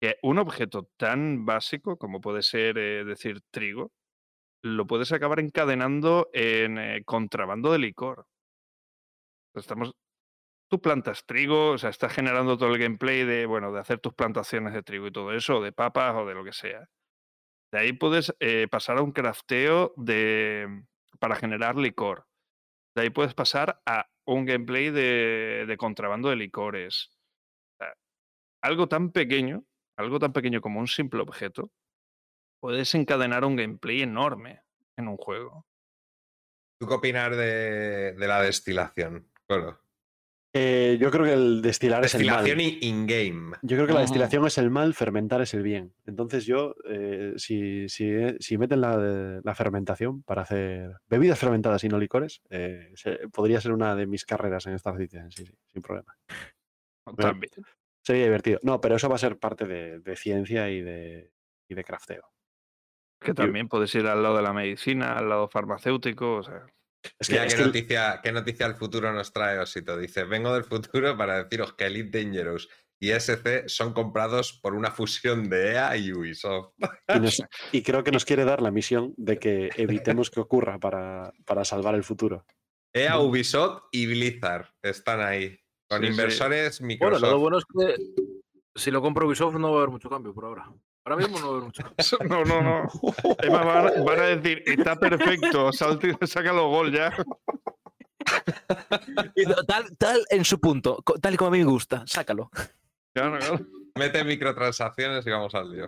que 0.00 0.16
un 0.22 0.38
objeto 0.38 0.88
tan 0.96 1.44
básico 1.44 1.96
como 1.96 2.20
puede 2.20 2.42
ser 2.42 2.78
eh, 2.78 3.04
decir 3.04 3.40
trigo, 3.50 3.92
lo 4.62 4.86
puedes 4.86 5.12
acabar 5.12 5.40
encadenando 5.40 6.30
en 6.32 6.78
eh, 6.78 7.02
contrabando 7.04 7.70
de 7.72 7.78
licor. 7.78 8.26
Estamos, 9.54 9.94
tú 10.74 10.80
plantas 10.80 11.24
trigo, 11.24 11.70
o 11.70 11.78
sea, 11.78 11.90
estás 11.90 12.12
generando 12.12 12.58
todo 12.58 12.74
el 12.74 12.80
gameplay 12.80 13.22
de, 13.22 13.46
bueno, 13.46 13.70
de 13.70 13.78
hacer 13.78 14.00
tus 14.00 14.12
plantaciones 14.12 14.74
de 14.74 14.82
trigo 14.82 15.06
y 15.06 15.12
todo 15.12 15.32
eso, 15.32 15.58
o 15.58 15.62
de 15.62 15.70
papas 15.70 16.16
o 16.16 16.26
de 16.26 16.34
lo 16.34 16.42
que 16.42 16.52
sea. 16.52 16.88
De 17.72 17.78
ahí 17.78 17.92
puedes 17.92 18.34
eh, 18.40 18.66
pasar 18.68 18.98
a 18.98 19.02
un 19.02 19.12
crafteo 19.12 19.94
de, 19.96 20.82
para 21.20 21.36
generar 21.36 21.76
licor. 21.76 22.26
De 22.96 23.02
ahí 23.02 23.10
puedes 23.10 23.34
pasar 23.34 23.80
a 23.86 24.10
un 24.24 24.46
gameplay 24.46 24.90
de, 24.90 25.64
de 25.68 25.76
contrabando 25.76 26.28
de 26.28 26.34
licores. 26.34 27.16
Algo 28.60 28.88
tan 28.88 29.12
pequeño, 29.12 29.64
algo 29.96 30.18
tan 30.18 30.32
pequeño 30.32 30.60
como 30.60 30.80
un 30.80 30.88
simple 30.88 31.20
objeto, 31.20 31.70
puedes 32.60 32.92
encadenar 32.96 33.44
un 33.44 33.54
gameplay 33.54 34.02
enorme 34.02 34.62
en 34.96 35.06
un 35.06 35.18
juego. 35.18 35.68
¿Tú 36.80 36.88
qué 36.88 36.94
opinas 36.94 37.30
de, 37.30 38.14
de 38.14 38.26
la 38.26 38.42
destilación? 38.42 39.30
Bueno, 39.48 39.83
Eh, 40.56 40.98
yo 41.00 41.10
creo 41.10 41.24
que 41.24 41.32
el 41.32 41.62
destilar 41.62 42.04
es 42.04 42.14
el 42.14 42.24
mal. 42.26 42.44
destilación 42.44 42.60
y 42.60 42.86
in-game. 42.88 43.56
Yo 43.62 43.76
creo 43.76 43.88
que 43.88 43.92
la 43.92 44.00
destilación 44.02 44.46
es 44.46 44.56
el 44.56 44.70
mal, 44.70 44.94
fermentar 44.94 45.42
es 45.42 45.52
el 45.52 45.62
bien. 45.64 45.92
Entonces 46.06 46.46
yo, 46.46 46.76
eh, 46.88 47.32
si, 47.36 47.88
si, 47.88 48.12
si 48.38 48.56
meten 48.56 48.80
la, 48.80 49.40
la 49.42 49.54
fermentación 49.56 50.22
para 50.22 50.42
hacer 50.42 50.92
bebidas 51.08 51.40
fermentadas 51.40 51.82
y 51.82 51.88
no 51.88 51.98
licores, 51.98 52.40
eh, 52.50 52.92
se- 52.94 53.28
podría 53.32 53.60
ser 53.60 53.72
una 53.72 53.96
de 53.96 54.06
mis 54.06 54.24
carreras 54.24 54.64
en 54.66 54.74
Star 54.74 54.96
Citizen, 54.96 55.30
sí, 55.32 55.44
sí, 55.44 55.52
sin 55.72 55.82
problema. 55.82 56.14
También. 57.16 57.50
Sería 58.04 58.24
divertido. 58.24 58.60
No, 58.62 58.80
pero 58.80 58.94
eso 58.96 59.08
va 59.08 59.16
a 59.16 59.18
ser 59.18 59.38
parte 59.38 59.66
de, 59.66 59.98
de 60.00 60.16
ciencia 60.16 60.70
y 60.70 60.82
de, 60.82 61.32
y 61.68 61.74
de 61.74 61.84
crafteo. 61.84 62.22
Que 63.20 63.32
también 63.34 63.68
puedes 63.68 63.94
ir 63.94 64.06
al 64.06 64.22
lado 64.22 64.36
de 64.36 64.42
la 64.42 64.52
medicina, 64.52 65.16
al 65.16 65.28
lado 65.30 65.48
farmacéutico. 65.48 66.36
O 66.36 66.42
sea, 66.42 66.66
Es 67.18 67.28
que, 67.28 67.34
Mira, 67.34 67.46
es 67.46 67.52
¿qué, 67.52 67.56
que 67.56 67.62
el- 67.62 67.68
noticia, 67.68 68.20
¿qué 68.22 68.32
noticia 68.32 68.66
del 68.68 68.76
futuro 68.76 69.12
nos 69.12 69.32
trae 69.32 69.58
Osito? 69.58 69.96
Dice, 69.96 70.24
vengo 70.24 70.52
del 70.54 70.64
futuro 70.64 71.16
para 71.16 71.42
deciros 71.44 71.74
que 71.74 71.86
Elite 71.86 72.22
Dangerous 72.24 72.68
y 73.00 73.10
SC 73.10 73.68
son 73.68 73.92
comprados 73.92 74.58
por 74.62 74.74
una 74.74 74.90
fusión 74.90 75.48
de 75.50 75.72
EA 75.72 75.96
y 75.96 76.12
Ubisoft. 76.12 76.72
y, 77.08 77.20
nos- 77.20 77.42
y 77.72 77.82
creo 77.82 78.02
que 78.04 78.10
nos 78.12 78.24
quiere 78.24 78.44
dar 78.44 78.62
la 78.62 78.70
misión 78.70 79.12
de 79.16 79.38
que 79.38 79.70
evitemos 79.76 80.30
que 80.30 80.40
ocurra 80.40 80.78
para, 80.78 81.32
para 81.44 81.64
salvar 81.64 81.94
el 81.94 82.04
futuro. 82.04 82.46
EA, 82.94 83.18
Ubisoft 83.18 83.84
y 83.92 84.06
Blizzard 84.06 84.68
están 84.82 85.20
ahí. 85.20 85.58
Con 85.88 86.00
Sí, 86.00 86.06
sí. 86.06 86.10
inversores 86.12 86.80
Bueno, 86.80 87.18
lo 87.18 87.38
bueno 87.38 87.58
es 87.58 87.64
que 87.66 87.96
si 88.74 88.90
lo 88.90 89.02
compro 89.02 89.26
Ubisoft 89.26 89.56
no 89.56 89.70
va 89.70 89.74
a 89.76 89.78
haber 89.80 89.90
mucho 89.90 90.08
cambio 90.08 90.32
por 90.32 90.46
ahora. 90.46 90.72
Ahora 91.06 91.16
mismo 91.18 91.38
no 91.38 91.50
haber 91.50 91.62
mucho 91.64 91.82
no, 92.28 92.44
no, 92.44 92.62
no. 92.62 92.88
Además, 93.38 93.66
van, 93.66 94.04
van 94.04 94.20
a 94.20 94.22
decir, 94.24 94.62
está 94.66 94.96
perfecto, 94.96 95.70
salte, 95.72 96.16
sácalo 96.26 96.68
gol 96.68 96.92
ya. 96.92 97.12
Tal, 99.66 99.96
tal 99.98 100.24
en 100.30 100.44
su 100.44 100.60
punto, 100.60 101.02
tal 101.20 101.34
y 101.34 101.36
como 101.36 101.48
a 101.48 101.52
mí 101.52 101.58
me 101.58 101.64
gusta, 101.64 102.04
sácalo. 102.06 102.50
Claro, 103.12 103.38
claro. 103.38 103.60
Mete 103.96 104.24
microtransacciones 104.24 105.26
y 105.26 105.30
vamos 105.30 105.54
al 105.54 105.70
lío. 105.70 105.86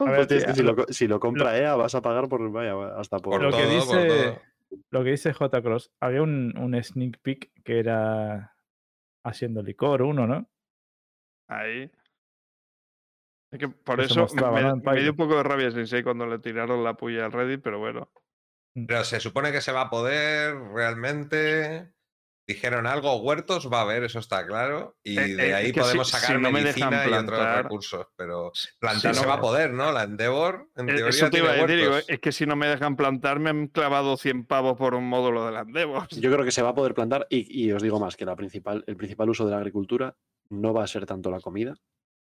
A 0.00 0.10
ver, 0.10 0.20
Hostia, 0.20 0.36
es 0.38 0.44
que 0.44 0.52
tío, 0.52 0.56
si, 0.56 0.62
lo, 0.62 0.76
co- 0.76 0.86
si 0.92 1.06
lo 1.06 1.20
compra 1.20 1.56
EA 1.56 1.76
vas 1.76 1.94
a 1.94 2.02
pagar 2.02 2.28
por, 2.28 2.50
vaya, 2.50 2.74
hasta 2.98 3.18
por... 3.18 3.34
Por 3.34 3.42
lo, 3.42 3.50
que 3.56 3.62
todo, 3.64 3.86
por 3.86 3.96
dice, 4.02 4.08
todo. 4.08 4.42
lo 4.90 5.04
que 5.04 5.10
dice 5.10 5.32
J. 5.32 5.62
Cross, 5.62 5.92
había 6.00 6.22
un, 6.22 6.56
un 6.58 6.82
sneak 6.82 7.18
peek 7.22 7.50
que 7.62 7.78
era 7.78 8.56
haciendo 9.24 9.62
licor, 9.62 10.02
uno, 10.02 10.26
¿no? 10.26 10.48
Ahí. 11.48 11.90
Es 13.52 13.58
que 13.58 13.68
por 13.68 13.96
Que 13.98 14.08
se 14.08 14.12
eso 14.22 14.26
me, 14.34 14.74
me 14.74 15.00
dio 15.00 15.10
un 15.10 15.16
poco 15.16 15.36
de 15.36 15.42
rabia 15.42 15.70
Sensei 15.70 16.02
cuando 16.02 16.26
le 16.26 16.38
tiraron 16.38 16.84
la 16.84 16.94
puya 16.94 17.24
al 17.26 17.32
Reddit, 17.32 17.60
pero 17.62 17.78
bueno. 17.78 18.10
Pero 18.74 19.02
se 19.04 19.18
supone 19.18 19.50
que 19.50 19.60
se 19.60 19.72
va 19.72 19.82
a 19.82 19.90
poder 19.90 20.54
realmente. 20.72 21.92
Dijeron 22.46 22.86
algo, 22.88 23.14
huertos 23.20 23.70
va 23.72 23.78
a 23.78 23.82
haber, 23.82 24.02
eso 24.02 24.18
está 24.18 24.44
claro. 24.44 24.96
Y 25.04 25.16
Eh, 25.18 25.36
de 25.36 25.48
eh, 25.50 25.54
ahí 25.54 25.66
es 25.66 25.72
que 25.72 25.80
si- 25.80 25.86
podemos 25.86 26.08
si 26.10 26.16
sacar 26.16 26.40
no 26.40 26.50
me 26.50 26.62
dejan 26.64 26.90
medicina 26.90 27.04
y 27.04 27.06
otros 27.22 27.38
plantar- 27.38 27.62
recursos. 27.62 28.06
Pero 28.16 28.50
Si 28.54 28.68
plantar 28.80 29.14
se 29.14 29.22
no- 29.22 29.28
va 29.28 29.34
a 29.34 29.40
poder, 29.40 29.72
¿no? 29.72 29.92
La 29.92 30.02
Endeavor, 30.04 30.68
en 30.76 30.86
teoría, 30.86 31.08
Eso 31.08 31.26
te 31.26 31.30
tiene 31.30 31.44
iba 31.46 31.52
a 31.54 31.56
decir, 31.62 31.76
digo, 31.78 31.90
huertos. 31.92 32.10
es 32.10 32.18
que 32.20 32.32
si 32.32 32.46
no 32.46 32.56
me 32.56 32.66
dejan 32.66 32.96
plantar, 32.96 33.38
me 33.38 33.50
han 33.50 33.68
clavado 33.68 34.16
100 34.16 34.46
pavos 34.46 34.76
por 34.76 34.94
un 34.94 35.08
módulo 35.08 35.46
de 35.46 35.52
las 35.52 35.66
Devos. 35.68 36.08
Yo 36.10 36.32
creo 36.32 36.44
que 36.44 36.50
se 36.50 36.62
va 36.62 36.70
a 36.70 36.74
poder 36.74 36.94
plantar 36.94 37.26
y, 37.30 37.46
y 37.66 37.70
os 37.72 37.82
digo 37.84 38.00
más, 38.00 38.16
que 38.16 38.24
la 38.24 38.34
principal, 38.34 38.82
el 38.86 38.96
principal 38.96 39.30
uso 39.30 39.44
de 39.44 39.52
la 39.52 39.58
agricultura 39.58 40.16
no 40.48 40.72
va 40.72 40.82
a 40.82 40.88
ser 40.88 41.06
tanto 41.06 41.30
la 41.30 41.40
comida 41.40 41.76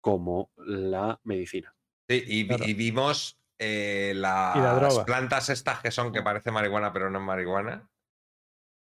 como 0.06 0.52
la 0.58 1.18
medicina. 1.24 1.74
Sí, 2.08 2.22
y, 2.24 2.42
vi- 2.44 2.48
Claro. 2.48 2.64
y 2.64 2.74
vimos 2.74 3.40
eh, 3.58 4.12
las 4.14 5.00
plantas 5.00 5.48
estas 5.48 5.80
que 5.80 5.90
son 5.90 6.12
que 6.12 6.22
parece 6.22 6.52
marihuana, 6.52 6.92
pero 6.92 7.10
no 7.10 7.18
es 7.18 7.24
marihuana. 7.24 7.90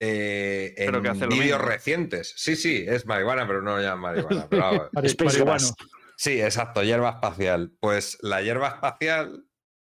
eh, 0.01 0.75
en 0.79 1.29
vídeos 1.29 1.61
recientes. 1.61 2.35
Sí, 2.37 2.57
sí, 2.57 2.85
es 2.89 3.07
marihuana, 3.07 3.47
pero 3.47 3.63
no 3.63 3.77
lo 3.77 3.81
llaman 3.83 4.01
marihuana. 4.17 4.49
Pero. 4.51 5.45
Gas. 5.45 5.75
Sí, 6.17 6.43
exacto, 6.43 6.83
hierba 6.83 7.11
espacial. 7.11 7.71
Pues 7.79 8.19
la 8.21 8.43
hierba 8.43 8.67
espacial 8.69 9.47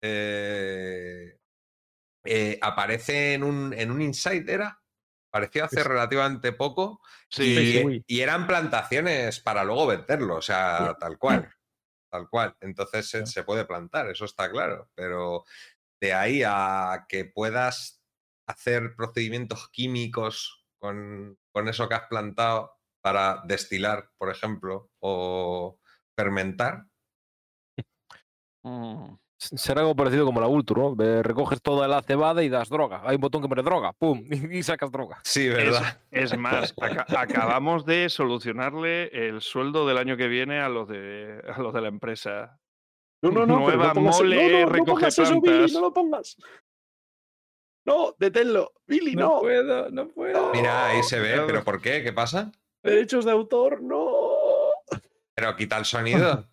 eh, 0.04 1.40
eh, 2.24 2.60
aparece 2.62 3.34
en 3.34 3.44
un, 3.44 3.74
en 3.74 3.90
un 3.90 4.00
Insight, 4.04 4.48
¿era? 4.48 4.80
Pareció 5.36 5.66
hace 5.66 5.84
relativamente 5.84 6.54
poco 6.54 7.02
Sí, 7.30 8.04
y, 8.08 8.22
eran 8.22 8.48
plantaciones 8.48 9.42
para 9.42 9.66
luego 9.66 9.88
venderlo, 9.88 10.38
o 10.38 10.42
sea, 10.42 10.96
tal 10.98 11.18
cual. 11.18 11.54
Tal 12.10 12.30
cual. 12.30 12.56
Entonces 12.62 13.10
se 13.10 13.44
puede 13.44 13.66
plantar, 13.66 14.10
eso 14.10 14.24
está 14.24 14.50
claro. 14.50 14.90
Pero 14.96 15.44
de 16.02 16.14
ahí 16.14 16.42
a 16.46 17.06
que 17.10 17.26
puedas 17.26 18.02
hacer 18.48 18.96
procedimientos 18.96 19.70
químicos 19.72 20.66
con, 20.80 21.38
con 21.52 21.68
eso 21.68 21.90
que 21.90 21.96
has 21.96 22.08
plantado 22.08 22.78
para 23.02 23.42
destilar, 23.46 24.12
por 24.18 24.30
ejemplo, 24.30 24.90
o 25.00 25.82
fermentar, 26.18 26.86
Mm. 28.66 29.18
Será 29.38 29.82
algo 29.82 29.96
parecido 29.96 30.26
como 30.26 30.40
la 30.40 30.48
Ultur, 30.48 30.78
¿no? 30.96 31.22
Recoges 31.22 31.62
toda 31.62 31.88
la 31.90 32.02
cebada 32.02 32.42
y 32.44 32.50
das 32.50 32.70
droga. 32.70 33.02
Hay 33.06 33.16
un 33.16 33.22
botón 33.22 33.42
que 33.42 33.50
pone 33.50 33.64
droga, 33.64 33.92
¡pum! 33.94 34.24
Y 34.52 34.64
sacas 34.64 34.92
droga. 34.92 35.20
sí, 35.24 35.50
¿verdad? 35.50 36.00
es 36.10 36.38
más, 36.38 36.74
aca- 36.82 37.06
acabamos 37.20 37.86
de 37.86 38.10
solucionarle 38.10 39.08
el 39.28 39.42
sueldo 39.42 39.86
del 39.86 39.98
año 39.98 40.16
que 40.16 40.28
viene 40.28 40.62
a 40.62 40.70
los 40.70 40.88
de, 40.88 41.42
a 41.54 41.60
los 41.62 41.74
de 41.74 41.82
la 41.82 41.90
empresa. 41.90 42.60
No, 43.22 43.32
no, 43.32 43.46
no. 43.46 43.60
Nueva 43.60 43.88
no 43.88 43.94
pongas, 43.96 44.18
mole 44.20 44.36
no, 44.36 44.60
no, 44.60 44.66
no 44.68 44.72
recoge 44.72 44.92
pongas 44.92 45.20
eso, 45.20 45.42
Billy, 45.42 45.74
no 45.74 45.82
lo 45.82 45.94
pongas. 45.94 46.38
No, 47.86 48.16
deténlo. 48.18 48.72
Billy, 48.88 49.16
No, 49.16 49.22
no. 49.36 49.40
puedo, 49.42 49.90
no 49.92 50.08
puedo. 50.10 50.52
Mira, 50.54 50.88
ahí 50.88 51.04
se 51.04 51.20
ve, 51.20 51.42
pero 51.46 51.64
¿por 51.64 51.82
qué? 51.82 52.02
¿Qué 52.04 52.14
pasa? 52.14 52.52
Derechos 52.84 53.26
de 53.26 53.32
autor, 53.32 53.82
no. 53.82 54.10
Pero 55.36 55.56
quita 55.56 55.78
el 55.78 55.86
sonido. 55.86 56.48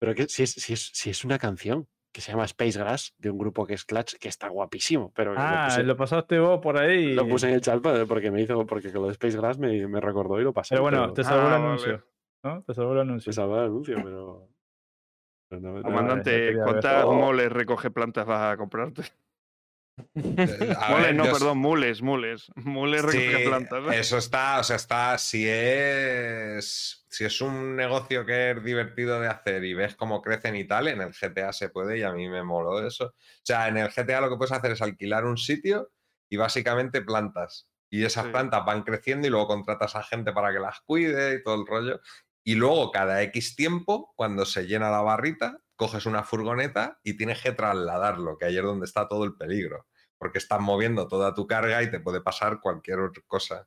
Pero 0.00 0.14
que 0.14 0.26
si 0.26 0.42
es, 0.42 0.50
si, 0.52 0.72
es, 0.72 0.90
si 0.92 1.10
es 1.10 1.24
una 1.24 1.38
canción 1.38 1.86
que 2.12 2.20
se 2.20 2.32
llama 2.32 2.44
Space 2.46 2.76
Grass, 2.76 3.14
de 3.18 3.30
un 3.30 3.38
grupo 3.38 3.64
que 3.66 3.74
es 3.74 3.84
Clutch, 3.84 4.14
que 4.16 4.26
está 4.28 4.48
guapísimo. 4.48 5.12
Pero 5.14 5.32
Ah, 5.36 5.60
lo, 5.62 5.68
puse, 5.68 5.82
lo 5.84 5.96
pasaste 5.96 6.38
vos 6.40 6.58
por 6.60 6.76
ahí. 6.76 7.12
lo 7.14 7.28
puse 7.28 7.46
en 7.48 7.54
el 7.54 7.60
chat 7.60 7.80
porque 8.08 8.32
me 8.32 8.42
hizo, 8.42 8.66
porque 8.66 8.90
con 8.90 9.02
lo 9.02 9.06
de 9.06 9.12
Space 9.12 9.36
Grass 9.36 9.58
me, 9.58 9.86
me 9.86 10.00
recordó 10.00 10.40
y 10.40 10.42
lo 10.42 10.52
pasé. 10.52 10.74
Pero 10.74 10.82
bueno, 10.82 11.12
te 11.12 11.22
salvó 11.22 11.46
el 11.46 11.52
Ah, 11.52 11.56
anuncio. 11.56 11.92
vale. 11.92 12.56
¿No? 12.56 12.62
Te 12.64 12.74
salvó 12.74 12.92
el 12.94 13.00
anuncio. 13.00 13.30
me 13.30 13.34
salvó 13.34 13.58
el 13.58 13.64
anuncio, 13.66 13.94
pero. 14.04 14.48
pero 15.48 15.60
no- 15.60 15.72
no- 15.76 15.82
Comandante, 15.82 16.30
ver. 16.54 16.56
¿cuántas 16.64 17.04
Oh. 17.04 17.12
moles 17.14 17.52
recoge 17.52 17.90
plantas 17.92 18.26
vas 18.26 18.54
a 18.54 18.56
comprarte? 18.56 19.02
Eh, 20.14 20.76
ver, 20.96 21.14
no, 21.14 21.26
yo- 21.26 21.32
perdón, 21.32 21.58
mules, 21.58 22.02
mules. 22.02 22.46
Mules 22.56 23.02
recoge 23.02 23.36
Sí, 23.42 23.48
plantas. 23.48 23.84
¿eh? 23.92 23.98
Eso 24.00 24.18
está, 24.18 24.58
o 24.60 24.64
sea, 24.64 24.76
está. 24.76 25.16
Si 25.18 25.46
es. 25.48 27.04
Si 27.08 27.24
es 27.24 27.40
un 27.40 27.74
negocio 27.76 28.24
que 28.24 28.52
es 28.52 28.62
divertido 28.64 29.20
de 29.20 29.28
hacer 29.28 29.64
y 29.64 29.74
ves 29.74 29.96
cómo 29.96 30.22
crecen 30.22 30.54
y 30.56 30.64
tal, 30.64 30.88
en 30.88 31.00
el 31.00 31.12
GTA 31.12 31.52
se 31.52 31.68
puede 31.68 31.98
y 31.98 32.02
a 32.02 32.12
mí 32.12 32.28
me 32.28 32.42
moló 32.44 32.86
eso. 32.86 33.06
O 33.06 33.14
sea, 33.42 33.66
en 33.68 33.76
el 33.78 33.88
GTA 33.90 34.20
lo 34.20 34.30
que 34.30 34.36
puedes 34.36 34.52
hacer 34.52 34.72
es 34.72 34.82
alquilar 34.82 35.24
un 35.24 35.36
sitio 35.36 35.90
y 36.28 36.36
básicamente 36.36 37.02
plantas. 37.02 37.68
Y 37.90 38.04
esas 38.04 38.26
Sí. 38.26 38.30
plantas 38.30 38.64
van 38.64 38.82
creciendo 38.84 39.26
y 39.26 39.30
luego 39.30 39.48
contratas 39.48 39.96
a 39.96 40.04
gente 40.04 40.32
para 40.32 40.52
que 40.52 40.60
las 40.60 40.80
cuide 40.82 41.34
y 41.34 41.42
todo 41.42 41.56
el 41.60 41.66
rollo. 41.66 42.00
Y 42.44 42.54
luego, 42.54 42.92
cada 42.92 43.20
X 43.24 43.56
tiempo, 43.56 44.12
cuando 44.14 44.46
se 44.46 44.66
llena 44.68 44.90
la 44.90 45.00
barrita, 45.00 45.58
coges 45.80 46.04
una 46.04 46.24
furgoneta 46.24 47.00
y 47.02 47.16
tienes 47.16 47.42
que 47.42 47.52
trasladarlo, 47.52 48.36
que 48.36 48.44
ahí 48.44 48.58
es 48.58 48.62
donde 48.62 48.84
está 48.84 49.08
todo 49.08 49.24
el 49.24 49.34
peligro 49.34 49.86
porque 50.20 50.36
estás 50.36 50.60
moviendo 50.60 51.08
toda 51.08 51.32
tu 51.32 51.46
carga 51.46 51.82
y 51.82 51.90
te 51.90 51.98
puede 51.98 52.20
pasar 52.20 52.60
cualquier 52.60 53.00
otra 53.00 53.22
cosa. 53.26 53.66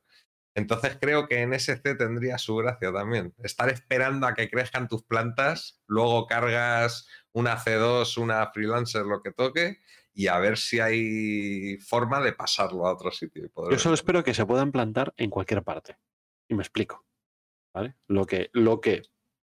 Entonces 0.56 1.00
creo 1.02 1.28
que 1.28 1.42
en 1.42 1.52
SC 1.52 1.96
tendría 1.98 2.38
su 2.38 2.56
gracia 2.56 2.94
también. 2.94 3.34
Estar 3.40 3.70
esperando 3.70 4.28
a 4.28 4.36
que 4.36 4.52
crezcan 4.52 4.88
tus 4.88 5.02
plantas, 5.02 5.82
luego 5.88 6.28
cargas 6.28 7.08
una 7.32 7.58
C2, 7.58 8.22
una 8.22 8.52
freelancer, 8.52 9.04
lo 9.04 9.24
que 9.24 9.32
toque, 9.32 9.80
y 10.14 10.28
a 10.28 10.38
ver 10.38 10.60
si 10.60 10.80
hay 10.80 11.78
forma 11.80 12.22
de 12.22 12.34
pasarlo 12.34 12.86
a 12.86 12.94
otro 12.94 13.10
sitio. 13.10 13.46
y 13.46 13.72
Yo 13.72 13.80
solo 13.80 13.96
espero 13.96 14.24
que 14.24 14.36
se 14.36 14.46
puedan 14.46 14.72
plantar 14.72 15.12
en 15.18 15.32
cualquier 15.32 15.64
parte. 15.64 15.98
Y 16.48 16.54
me 16.54 16.62
explico. 16.62 17.04
¿Vale? 17.74 17.96
Lo 18.08 18.26
que, 18.26 18.52
lo 18.54 18.80
que, 18.80 19.02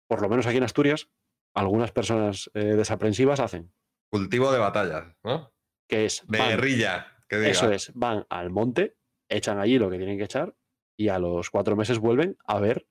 por 0.07 0.23
lo 0.23 0.29
menos 0.29 0.47
aquí 0.47 0.57
en 0.57 0.63
Asturias, 0.63 1.11
algunas 1.59 1.91
personas 1.91 2.49
eh, 2.53 2.75
desaprensivas 2.75 3.39
hacen, 3.39 3.71
Cultivo 4.09 4.51
de 4.51 4.59
batallas, 4.59 5.15
¿no? 5.23 5.51
que 5.89 6.05
es 6.05 6.23
De 6.27 6.37
van- 6.37 6.49
guerrilla, 6.49 7.07
que 7.27 7.37
diga. 7.37 7.49
Eso 7.51 7.71
es, 7.71 7.91
van 7.93 8.25
al 8.29 8.49
monte, 8.49 8.95
echan 9.29 9.59
allí 9.59 9.77
lo 9.79 9.89
que 9.89 9.97
tienen 9.97 10.17
que 10.17 10.23
echar 10.25 10.55
y 10.97 11.09
a 11.09 11.19
los 11.19 11.49
cuatro 11.49 11.75
meses 11.75 11.99
vuelven 11.99 12.37
a 12.45 12.59
ver 12.59 12.87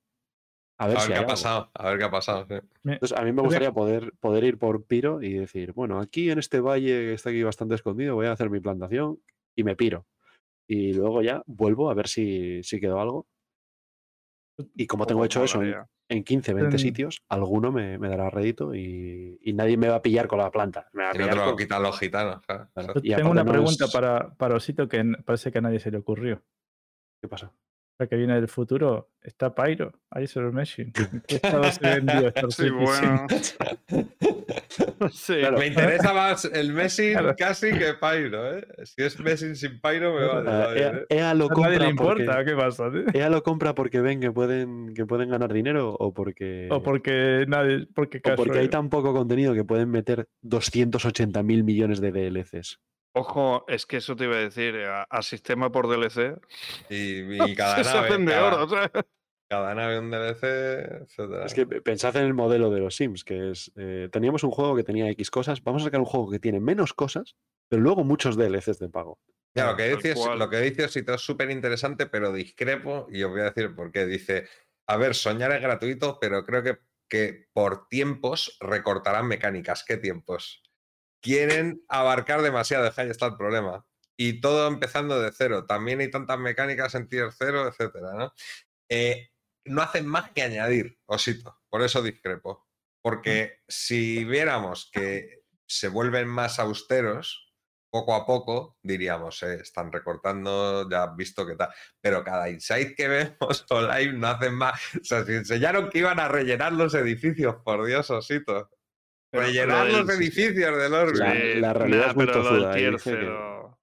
a 0.78 0.88
ver 0.88 0.98
A 0.98 1.00
si 1.00 1.12
qué 1.12 1.18
ha 1.18 1.26
pasado, 1.26 1.70
a 1.72 1.88
ver 1.88 1.98
qué 1.98 2.04
ha 2.04 2.10
pasado. 2.10 2.46
sí. 2.48 2.54
Entonces, 2.84 3.16
a 3.16 3.22
mí 3.22 3.32
me 3.32 3.40
gustaría 3.40 3.72
poder, 3.72 4.12
poder 4.20 4.44
ir 4.44 4.58
por 4.58 4.84
Piro 4.84 5.22
y 5.22 5.32
decir, 5.32 5.72
bueno, 5.72 5.98
aquí 6.00 6.30
en 6.30 6.38
este 6.38 6.60
valle 6.60 6.90
que 6.90 7.12
está 7.14 7.30
aquí 7.30 7.42
bastante 7.42 7.74
escondido, 7.76 8.14
voy 8.14 8.26
a 8.26 8.32
hacer 8.32 8.50
mi 8.50 8.60
plantación 8.60 9.18
y 9.56 9.64
me 9.64 9.74
piro. 9.74 10.06
Y 10.68 10.92
luego 10.92 11.22
ya 11.22 11.42
vuelvo 11.46 11.90
a 11.90 11.94
ver 11.94 12.08
si, 12.08 12.62
si 12.62 12.78
quedó 12.78 13.00
algo. 13.00 13.26
Y 14.74 14.86
como 14.86 15.06
tengo 15.06 15.24
hecho 15.24 15.44
eso 15.44 15.62
en, 15.62 15.74
en 16.08 16.24
15, 16.24 16.54
20 16.54 16.76
En- 16.76 16.78
sitios, 16.78 17.22
alguno 17.28 17.70
me, 17.72 17.98
me 17.98 18.08
dará 18.08 18.30
rédito 18.30 18.74
y, 18.74 19.38
y 19.42 19.52
nadie 19.52 19.76
me 19.76 19.88
va 19.88 19.96
a 19.96 20.02
pillar 20.02 20.26
con 20.28 20.38
la 20.38 20.50
planta. 20.50 20.88
Me 20.92 21.02
va 21.02 21.10
a 21.10 21.14
Y 21.14 21.18
no 21.18 21.24
te 21.24 21.30
pillar 21.30 21.44
lo 21.46 21.50
con- 21.52 21.56
quitan 21.58 21.82
los 21.82 21.98
gitanos. 21.98 22.40
claro. 22.46 22.68
Claro. 22.72 22.94
Yo 22.94 23.00
Y 23.02 23.14
tengo 23.14 23.30
una 23.30 23.44
no 23.44 23.50
pregunta 23.52 23.84
es- 23.84 23.92
para, 23.92 24.34
para 24.34 24.54
Osito 24.56 24.88
que 24.88 25.04
parece 25.24 25.52
que 25.52 25.58
a 25.58 25.60
nadie 25.60 25.78
se 25.80 25.90
le 25.90 25.98
ocurrió. 25.98 26.42
¿Qué 27.20 27.28
pasa? 27.28 27.52
La 27.98 28.06
que 28.06 28.16
viene 28.16 28.34
del 28.34 28.48
futuro, 28.48 29.10
¿está 29.22 29.54
Pyro? 29.54 29.90
Lo 30.34 30.52
Machine. 30.52 30.92
¿En 31.12 31.22
qué 31.26 31.36
estado 31.36 31.64
se 31.64 31.80
vendió 31.80 32.28
Star 32.28 32.52
Sí, 32.52 32.62
Citizen? 32.64 32.76
bueno. 32.78 33.26
Sí. 35.10 35.34
Claro. 35.38 35.58
Me 35.58 35.66
interesa 35.68 36.12
más 36.12 36.44
el 36.44 36.72
Messi 36.74 37.12
Claro. 37.12 37.34
casi 37.38 37.70
que 37.70 37.94
Pyro, 37.94 38.58
¿eh? 38.58 38.66
Si 38.84 39.02
es 39.02 39.18
Messi 39.18 39.54
sin 39.54 39.80
Pyro, 39.80 40.14
me 40.14 40.26
vale. 40.26 40.50
Ah, 40.50 40.70
bien, 40.74 40.84
EA, 40.84 40.96
¿eh? 40.98 41.06
EA 41.08 41.34
lo 41.34 41.46
A 41.46 41.48
nadie 41.48 41.54
compra 41.54 41.78
le 41.78 41.88
importa, 41.90 42.24
porque, 42.36 42.50
¿qué 42.50 42.56
pasa? 42.56 42.90
tío? 42.92 43.04
¿EA 43.14 43.30
lo 43.30 43.42
compra 43.42 43.74
porque 43.74 44.00
ven 44.02 44.20
que 44.20 44.30
pueden, 44.30 44.92
que 44.94 45.06
pueden 45.06 45.30
ganar 45.30 45.52
dinero 45.54 45.94
o 45.98 46.12
porque, 46.12 46.68
O 46.70 46.82
porque 46.82 47.46
nadie, 47.48 47.86
porque 47.94 48.20
o 48.24 48.34
porque 48.36 48.58
hay 48.58 48.68
tan 48.68 48.90
poco 48.90 49.14
contenido 49.14 49.54
que 49.54 49.64
pueden 49.64 49.90
meter 49.90 50.28
280 50.42 51.42
mil 51.42 51.64
millones 51.64 52.00
de 52.02 52.12
DLCs? 52.12 52.78
Ojo, 53.16 53.64
es 53.66 53.86
que 53.86 53.96
eso 53.96 54.14
te 54.14 54.24
iba 54.24 54.36
a 54.36 54.40
decir, 54.40 54.76
a, 54.76 55.04
a 55.04 55.22
sistema 55.22 55.72
por 55.72 55.88
DLC. 55.88 56.38
Y, 56.90 57.20
y 57.50 57.54
cada 57.54 57.82
se 57.82 57.84
nave, 57.84 58.08
hacen 58.08 58.26
de 58.26 58.32
cada, 58.32 58.62
oro. 58.62 58.68
¿sabes? 58.68 58.90
cada 59.48 59.74
nave 59.74 59.98
un 59.98 60.10
DLC, 60.10 60.44
etcétera. 61.02 61.46
Es 61.46 61.54
que 61.54 61.66
pe- 61.66 61.80
pensad 61.80 62.16
en 62.16 62.24
el 62.24 62.34
modelo 62.34 62.70
de 62.70 62.80
los 62.80 62.94
Sims, 62.96 63.24
que 63.24 63.50
es, 63.52 63.72
eh, 63.76 64.08
teníamos 64.12 64.44
un 64.44 64.50
juego 64.50 64.76
que 64.76 64.84
tenía 64.84 65.08
X 65.10 65.30
cosas, 65.30 65.62
vamos 65.62 65.82
a 65.82 65.86
sacar 65.86 66.00
un 66.00 66.06
juego 66.06 66.30
que 66.30 66.38
tiene 66.38 66.60
menos 66.60 66.92
cosas, 66.92 67.36
pero 67.68 67.80
luego 67.82 68.04
muchos 68.04 68.36
DLCs 68.36 68.78
de 68.78 68.88
pago. 68.88 69.18
Ya, 69.54 69.70
lo 69.70 69.76
que 69.78 69.88
dices, 69.88 70.18
lo 70.36 70.50
que 70.50 70.60
dices 70.60 70.92
sí, 70.92 71.02
todo 71.02 71.16
es 71.16 71.22
súper 71.22 71.50
interesante, 71.50 72.06
pero 72.06 72.30
discrepo, 72.32 73.06
y 73.10 73.22
os 73.22 73.30
voy 73.30 73.40
a 73.40 73.44
decir 73.44 73.74
por 73.74 73.90
qué. 73.90 74.04
Dice, 74.04 74.46
a 74.86 74.98
ver, 74.98 75.14
soñar 75.14 75.52
es 75.52 75.62
gratuito, 75.62 76.18
pero 76.20 76.44
creo 76.44 76.62
que, 76.62 76.78
que 77.08 77.46
por 77.54 77.88
tiempos 77.88 78.58
recortarán 78.60 79.26
mecánicas. 79.26 79.82
¿Qué 79.86 79.96
tiempos? 79.96 80.62
Quieren 81.26 81.82
abarcar 81.88 82.40
demasiado, 82.40 82.88
ahí 82.96 83.10
está 83.10 83.26
el 83.26 83.36
problema. 83.36 83.84
Y 84.16 84.40
todo 84.40 84.68
empezando 84.68 85.20
de 85.20 85.32
cero. 85.32 85.66
También 85.66 85.98
hay 85.98 86.08
tantas 86.08 86.38
mecánicas 86.38 86.94
en 86.94 87.08
tier 87.08 87.30
cero, 87.36 87.66
etcétera, 87.66 88.14
¿no? 88.14 88.32
Eh, 88.88 89.30
no 89.64 89.82
hacen 89.82 90.06
más 90.06 90.30
que 90.30 90.42
añadir, 90.42 91.00
osito. 91.06 91.58
Por 91.68 91.82
eso 91.82 92.00
discrepo. 92.00 92.68
Porque 93.02 93.58
si 93.66 94.24
viéramos 94.24 94.88
que 94.92 95.42
se 95.66 95.88
vuelven 95.88 96.28
más 96.28 96.60
austeros, 96.60 97.52
poco 97.90 98.14
a 98.14 98.24
poco 98.24 98.78
diríamos, 98.80 99.42
eh, 99.42 99.54
están 99.62 99.90
recortando, 99.90 100.88
ya 100.88 101.02
has 101.02 101.16
visto 101.16 101.44
que 101.44 101.56
tal. 101.56 101.70
Pero 102.00 102.22
cada 102.22 102.48
insight 102.50 102.96
que 102.96 103.08
vemos 103.08 103.66
o 103.70 103.82
live 103.82 104.12
no 104.12 104.28
hacen 104.28 104.54
más. 104.54 104.80
O 104.94 105.02
sea, 105.02 105.24
si 105.24 105.32
enseñaron 105.32 105.90
que 105.90 105.98
iban 105.98 106.20
a 106.20 106.28
rellenar 106.28 106.72
los 106.72 106.94
edificios, 106.94 107.56
por 107.64 107.84
Dios, 107.84 108.08
osito. 108.12 108.70
Pero 109.36 109.46
rellenar 109.46 109.86
lo 109.90 109.98
los 109.98 110.06
del- 110.06 110.16
edificios 110.16 110.54
del 110.76 110.92
orbe. 110.94 111.60
La- 111.60 111.72
realidad 111.72 112.00
nah, 112.04 112.10
es 112.10 112.16
muy 112.16 112.26
pero 112.26 112.38
lo 112.42 112.44
del 112.44 112.54
tozuda, 112.62 112.74
tier 112.74 112.92
dice 112.92 113.10
que- 113.10 113.16
cero- 113.16 113.78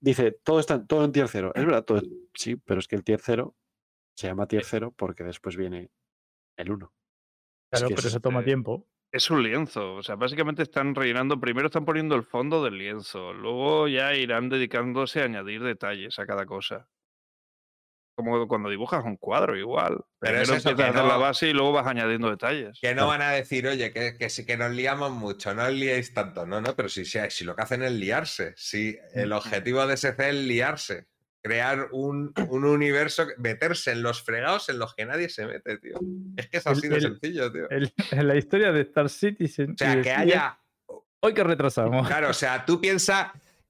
Dice, 0.00 0.32
todo 0.42 0.58
está 0.58 0.84
todo 0.84 1.04
en 1.04 1.12
tier 1.12 1.28
0. 1.28 1.52
Es 1.54 1.64
verdad, 1.64 1.84
todo, 1.84 2.02
sí, 2.34 2.56
pero 2.56 2.80
es 2.80 2.88
que 2.88 2.96
el 2.96 3.04
tier 3.04 3.20
0 3.22 3.54
se 4.16 4.26
llama 4.26 4.48
tier 4.48 4.64
0 4.64 4.92
porque 4.96 5.22
después 5.22 5.56
viene 5.56 5.90
el 6.58 6.72
1. 6.72 6.92
Claro, 7.70 7.88
que 7.88 7.94
pero 7.94 8.00
es, 8.08 8.12
eso 8.12 8.20
toma 8.20 8.40
eh, 8.40 8.44
tiempo. 8.44 8.88
Es 9.12 9.30
un 9.30 9.42
lienzo, 9.44 9.94
o 9.94 10.02
sea, 10.02 10.16
básicamente 10.16 10.62
están 10.64 10.94
rellenando, 10.94 11.38
primero 11.38 11.66
están 11.66 11.84
poniendo 11.84 12.16
el 12.16 12.24
fondo 12.24 12.64
del 12.64 12.78
lienzo, 12.78 13.32
luego 13.32 13.86
ya 13.86 14.12
irán 14.14 14.48
dedicándose 14.48 15.22
a 15.22 15.26
añadir 15.26 15.62
detalles 15.62 16.18
a 16.18 16.26
cada 16.26 16.46
cosa. 16.46 16.88
Como 18.16 18.48
cuando 18.48 18.70
dibujas 18.70 19.04
un 19.04 19.18
cuadro, 19.18 19.56
igual. 19.58 19.98
Pero 20.18 20.36
es 20.38 20.44
eso, 20.44 20.54
empiezas 20.54 20.74
que 20.74 20.82
a 20.82 20.86
hacer 20.88 21.04
la 21.04 21.14
no- 21.14 21.20
base 21.20 21.48
y 21.48 21.52
luego 21.52 21.72
vas 21.72 21.86
añadiendo 21.86 22.30
detalles. 22.30 22.78
Que 22.80 22.94
no 22.94 23.06
van 23.06 23.20
a 23.20 23.30
decir, 23.32 23.66
oye, 23.68 23.92
que, 23.92 24.16
que 24.18 24.30
sí 24.30 24.46
que 24.46 24.56
nos 24.56 24.72
liamos 24.72 25.10
mucho, 25.12 25.54
no 25.54 25.64
os 25.64 25.72
liéis 25.72 26.14
tanto. 26.14 26.46
No, 26.46 26.62
no, 26.62 26.74
pero 26.74 26.88
si, 26.88 27.04
si, 27.04 27.18
si 27.28 27.44
lo 27.44 27.54
que 27.54 27.62
hacen 27.62 27.82
es 27.82 27.92
liarse. 27.92 28.54
Si 28.56 28.96
el 29.12 29.32
objetivo 29.32 29.86
de 29.86 29.94
SC 29.98 30.18
es 30.30 30.34
liarse. 30.34 31.06
Crear 31.42 31.88
un, 31.92 32.32
un 32.48 32.64
universo, 32.64 33.26
meterse 33.38 33.92
en 33.92 34.02
los 34.02 34.22
fregados 34.22 34.68
en 34.70 34.78
los 34.80 34.94
que 34.94 35.04
nadie 35.06 35.28
se 35.28 35.46
mete, 35.46 35.76
tío. 35.78 35.96
Es 36.36 36.48
que 36.48 36.56
es 36.56 36.66
El- 36.66 36.72
así 36.72 36.88
de 36.88 36.96
el- 36.96 37.02
sencillo, 37.02 37.52
tío. 37.52 37.68
El- 37.70 37.92
en 38.12 38.26
la 38.28 38.36
historia 38.36 38.72
de 38.72 38.80
Star 38.80 39.08
Citizen. 39.10 39.72
O 39.72 39.74
sea, 39.76 40.00
que 40.00 40.10
haya. 40.10 40.58
Hoy 41.20 41.34
que 41.34 41.44
retrasamos. 41.44 42.06
Claro, 42.06 42.30
o 42.30 42.34
sea, 42.34 42.64
tú 42.64 42.80
piensas 42.80 43.28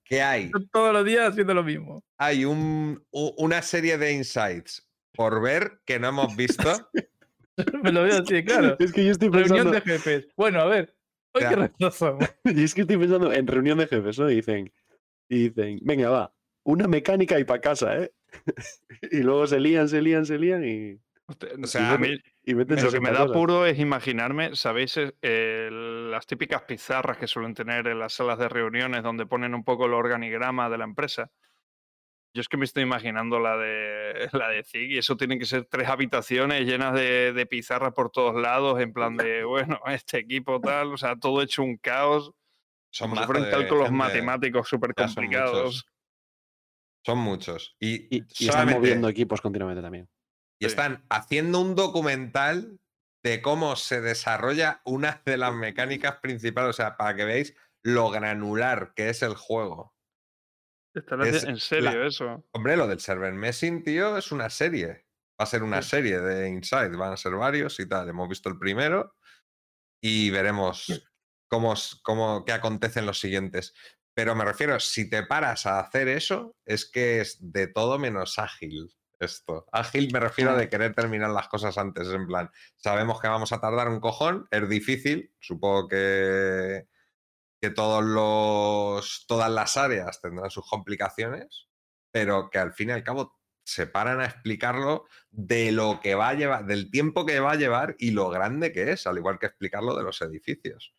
que 0.09 0.23
hay, 0.23 0.51
Todos 0.73 0.93
los 0.93 1.05
días 1.05 1.31
haciendo 1.31 1.53
lo 1.55 1.63
mismo. 1.65 2.03
hay 2.19 2.45
un, 2.45 3.05
u- 3.11 3.35
una 3.39 3.61
serie 3.63 3.99
de 3.99 4.13
insights 4.13 4.89
por 5.13 5.43
ver 5.43 5.81
que 5.85 5.99
no 5.99 6.09
hemos 6.09 6.37
visto. 6.37 6.89
Me 7.83 7.91
lo 7.93 8.03
veo 8.03 8.19
así, 8.23 8.45
claro. 8.45 8.77
Es 8.79 8.93
que 8.93 9.05
yo 9.05 9.13
estoy 9.13 9.29
Reunión 9.31 9.71
pensando, 9.71 9.73
de 9.73 9.81
jefes. 9.81 10.29
Bueno, 10.37 10.61
a 10.61 10.67
ver. 10.67 10.95
Hoy 11.33 11.43
Ya. 11.43 11.51
qué 11.51 11.71
y 12.45 12.65
es 12.65 12.75
que 12.75 12.83
estoy 12.83 12.97
pensando 12.99 13.33
en 13.33 13.47
reunión 13.47 13.79
de 13.79 13.87
jefes, 13.87 14.19
¿no? 14.19 14.31
Y 14.31 14.37
dicen, 14.37 14.73
y 15.29 15.49
dicen, 15.49 15.79
venga, 15.83 16.09
va, 16.11 16.35
una 16.65 16.87
mecánica 16.87 17.39
y 17.39 17.45
para 17.45 17.61
casa, 17.61 17.99
¿eh? 17.99 18.13
y 19.11 19.19
luego 19.21 19.47
se 19.47 19.59
lían, 19.61 19.89
se 19.89 20.01
lían, 20.03 20.25
se 20.27 20.39
lían 20.39 20.65
y, 20.65 20.99
O 21.63 21.67
sea, 21.67 21.93
a 21.95 21.99
mí 21.99 22.17
y 22.45 22.55
meten 22.55 22.77
lo 22.83 22.91
que 22.91 23.01
me 23.01 23.09
60 23.09 23.13
da 23.13 23.23
apuro 23.31 23.67
es 23.67 23.79
imaginarme, 23.79 24.55
¿sabéis? 24.55 24.97
Eh, 24.97 25.15
eh, 25.23 25.69
las 26.17 26.27
típicas 26.27 26.63
pizarras 26.63 27.19
que 27.19 27.27
suelen 27.27 27.53
tener 27.55 27.87
en 27.87 27.99
las 27.99 28.15
salas 28.15 28.39
de 28.39 28.49
reuniones 28.49 29.03
donde 29.03 29.27
ponen 29.27 29.55
un 29.55 29.65
poco 29.65 29.85
el 29.85 29.93
organigrama 29.93 30.71
de 30.71 30.79
la 30.79 30.85
empresa. 30.85 31.31
Yo 32.35 32.41
es 32.41 32.49
que 32.49 32.57
me 32.57 32.65
estoy 32.65 32.83
imaginando 32.85 33.39
la 33.39 33.57
de 33.59 34.29
la 34.33 34.49
de 34.49 34.65
Zig 34.65 34.93
y 34.93 34.99
eso 34.99 35.17
tienen 35.17 35.39
que 35.39 35.45
ser 35.45 35.67
tres 35.67 35.89
habitaciones 35.89 36.67
llenas 36.67 36.95
de, 36.95 37.33
de 37.35 37.47
pizarras 37.47 37.93
por 37.93 38.11
todos 38.11 38.35
lados, 38.41 38.81
en 38.81 38.93
plan 38.95 39.17
de, 39.17 39.45
bueno, 39.45 39.79
este 39.87 40.19
equipo 40.19 40.59
tal, 40.61 40.95
o 40.95 40.97
sea, 40.97 41.17
todo 41.17 41.43
hecho 41.43 41.63
un 41.63 41.77
caos. 41.77 42.33
son 42.91 43.11
Como 43.11 43.23
si 43.23 43.43
de 43.43 43.51
cálculos 43.51 43.85
gente, 43.85 43.97
matemáticos 43.99 44.69
súper 44.69 44.95
complicados. 44.95 45.65
muchos. 45.65 45.87
Son 47.05 47.19
muchos. 47.19 47.77
Y, 47.79 48.17
Y, 48.17 48.25
y 48.39 48.49
están 48.49 48.71
moviendo 48.71 49.09
equipos 49.09 49.41
continuamente 49.43 49.83
también. 49.83 50.09
y 50.59 50.65
Sí. 50.65 50.71
están 50.71 51.05
haciendo 51.11 51.61
un 51.61 51.75
documental 51.75 52.79
de 53.27 53.43
cómo 53.43 53.75
se 53.75 54.01
desarrolla 54.01 54.83
una 54.85 55.21
de 55.27 55.37
las 55.37 55.53
mecánicas 55.53 56.19
principales. 56.21 56.71
O 56.71 56.73
sea, 56.73 56.97
para 56.97 57.17
que 57.17 57.25
veáis 57.25 57.57
lo 57.83 58.09
granular 58.11 58.93
que 58.95 59.09
es 59.09 59.21
el 59.23 59.35
juego. 59.35 59.97
Es 61.25 61.43
en 61.43 61.59
serio 61.59 61.91
la- 61.91 62.07
eso. 62.07 62.47
Hombre, 62.53 62.77
lo 62.77 62.87
del 62.87 63.01
server 63.01 63.33
messing, 63.35 63.83
tío, 63.83 64.17
es 64.17 64.31
una 64.31 64.49
serie. 64.49 65.07
Va 65.39 65.43
a 65.43 65.47
ser 65.47 65.65
una 65.65 65.83
Sí. 65.83 65.91
serie 65.91 66.21
de 66.21 66.49
Inside, 66.49 66.97
van 66.97 67.13
a 67.15 67.17
ser 67.17 67.33
varios 67.35 67.81
y 67.81 67.89
tal. 67.89 68.09
Hemos 68.09 68.29
visto 68.29 68.49
el 68.49 68.59
primero 68.59 69.17
y 70.01 70.31
veremos 70.31 70.87
cómo, 71.51 71.75
cómo, 72.03 72.45
qué 72.45 72.53
acontece 72.53 73.01
en 73.01 73.07
los 73.07 73.19
siguientes. 73.19 73.75
Pero 74.15 74.37
me 74.37 74.45
refiero, 74.45 74.79
si 74.79 75.11
te 75.11 75.27
paras 75.27 75.67
a 75.67 75.81
hacer 75.81 76.07
eso, 76.09 76.57
es 76.65 76.89
que 76.89 77.21
es 77.21 77.39
de 77.41 77.67
todo 77.67 77.99
menos 77.99 78.39
ágil 78.39 78.95
esto. 79.19 79.67
Ágil 79.73 80.11
me 80.13 80.21
refiero 80.21 80.53
a 80.53 80.57
de 80.57 80.69
querer 80.69 80.95
terminar 80.95 81.31
las 81.31 81.49
cosas 81.49 81.79
antes. 81.79 82.09
En 82.09 82.27
plan, 82.27 82.51
sabemos 82.77 83.21
que 83.21 83.29
vamos 83.29 83.53
a 83.53 83.61
tardar 83.61 83.89
un 83.89 84.01
cojón, 84.01 84.47
es 84.51 84.69
difícil, 84.69 85.33
supongo 85.41 85.89
que, 85.89 86.87
que 87.61 87.71
todos 87.71 88.05
los, 88.05 89.25
todas 89.27 89.51
las 89.51 89.77
áreas 89.77 90.21
tendrán 90.21 90.51
sus 90.51 90.69
complicaciones, 90.69 91.69
pero 92.11 92.51
que 92.51 92.59
al 92.59 92.73
fin 92.73 92.91
y 92.91 92.93
al 92.93 93.05
cabo 93.05 93.37
se 93.65 93.87
paran 93.87 94.21
a 94.21 94.27
explicarlo 94.27 95.07
de 95.31 95.73
lo 95.73 96.01
que 96.01 96.15
va 96.15 96.29
a 96.29 96.35
llevar, 96.35 96.67
del 96.67 96.91
tiempo 96.91 97.27
que 97.27 97.41
va 97.41 97.53
a 97.53 97.57
llevar 97.57 97.97
y 97.99 98.13
lo 98.13 98.31
grande 98.31 98.73
que 98.73 98.93
es, 98.93 99.07
al 99.07 99.19
igual 99.19 99.39
que 99.39 99.47
explicarlo 99.47 99.97
de 99.97 100.05
los 100.05 100.23
edificios. 100.23 100.95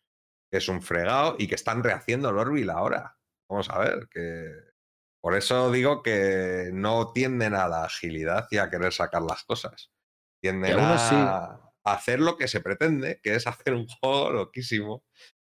Que 0.50 0.58
es 0.58 0.68
un 0.68 0.82
fregado 0.82 1.36
y 1.38 1.46
que 1.46 1.54
están 1.54 1.82
rehaciendo 1.82 2.28
el 2.28 2.38
Orville 2.38 2.70
ahora. 2.70 3.16
Vamos 3.48 3.70
a 3.70 3.78
ver, 3.78 4.08
que 4.10 4.67
por 5.20 5.34
eso 5.34 5.70
digo 5.70 6.02
que 6.02 6.70
no 6.72 7.12
tienden 7.12 7.54
a 7.54 7.68
la 7.68 7.84
agilidad 7.84 8.46
y 8.50 8.58
a 8.58 8.70
querer 8.70 8.92
sacar 8.92 9.22
las 9.22 9.44
cosas. 9.44 9.90
Tienden 10.40 10.78
a 10.78 11.60
hacer 11.84 12.20
lo 12.20 12.36
que 12.36 12.48
se 12.48 12.60
pretende, 12.60 13.20
que 13.22 13.34
es 13.34 13.46
hacer 13.46 13.74
un 13.74 13.86
juego 13.86 14.30
loquísimo. 14.30 15.04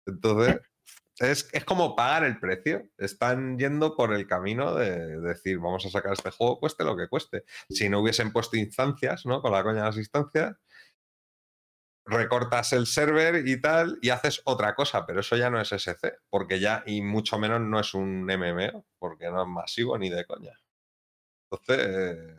Entonces, 0.07 0.60
es, 1.18 1.49
es 1.52 1.65
como 1.65 1.94
pagar 1.94 2.24
el 2.24 2.40
precio. 2.40 2.89
Están 2.99 3.58
yendo 3.58 3.94
por 3.94 4.12
el 4.12 4.26
camino 4.26 4.74
de 4.74 5.20
decir, 5.20 5.58
vamos 5.58 5.84
a 5.86 5.90
sacar 5.90 6.15
este 6.15 6.31
juego, 6.31 6.58
cueste 6.58 6.84
lo 6.84 6.97
que 6.97 7.08
cueste. 7.08 7.44
Si 7.68 7.89
no 7.89 8.00
hubiesen 8.00 8.32
puesto 8.32 8.57
instancias, 8.57 9.26
¿no? 9.26 9.42
Con 9.42 9.52
la 9.52 9.62
coña 9.62 9.81
de 9.81 9.86
las 9.86 9.97
instancias, 9.99 10.57
recortas 12.10 12.72
el 12.72 12.86
server 12.86 13.47
y 13.47 13.60
tal, 13.60 13.98
y 14.02 14.10
haces 14.10 14.42
otra 14.44 14.74
cosa, 14.74 15.06
pero 15.06 15.20
eso 15.20 15.36
ya 15.36 15.50
no 15.50 15.60
es 15.60 15.72
SC, 15.72 16.18
porque 16.28 16.60
ya, 16.60 16.82
y 16.86 17.02
mucho 17.02 17.39
menos 17.39 17.60
no 17.60 17.80
es 17.80 17.94
un 17.94 18.24
MMO, 18.24 18.84
porque 18.98 19.30
no 19.30 19.42
es 19.42 19.48
masivo 19.48 19.97
ni 19.98 20.10
de 20.10 20.24
coña. 20.24 20.58
Entonces, 21.50 22.36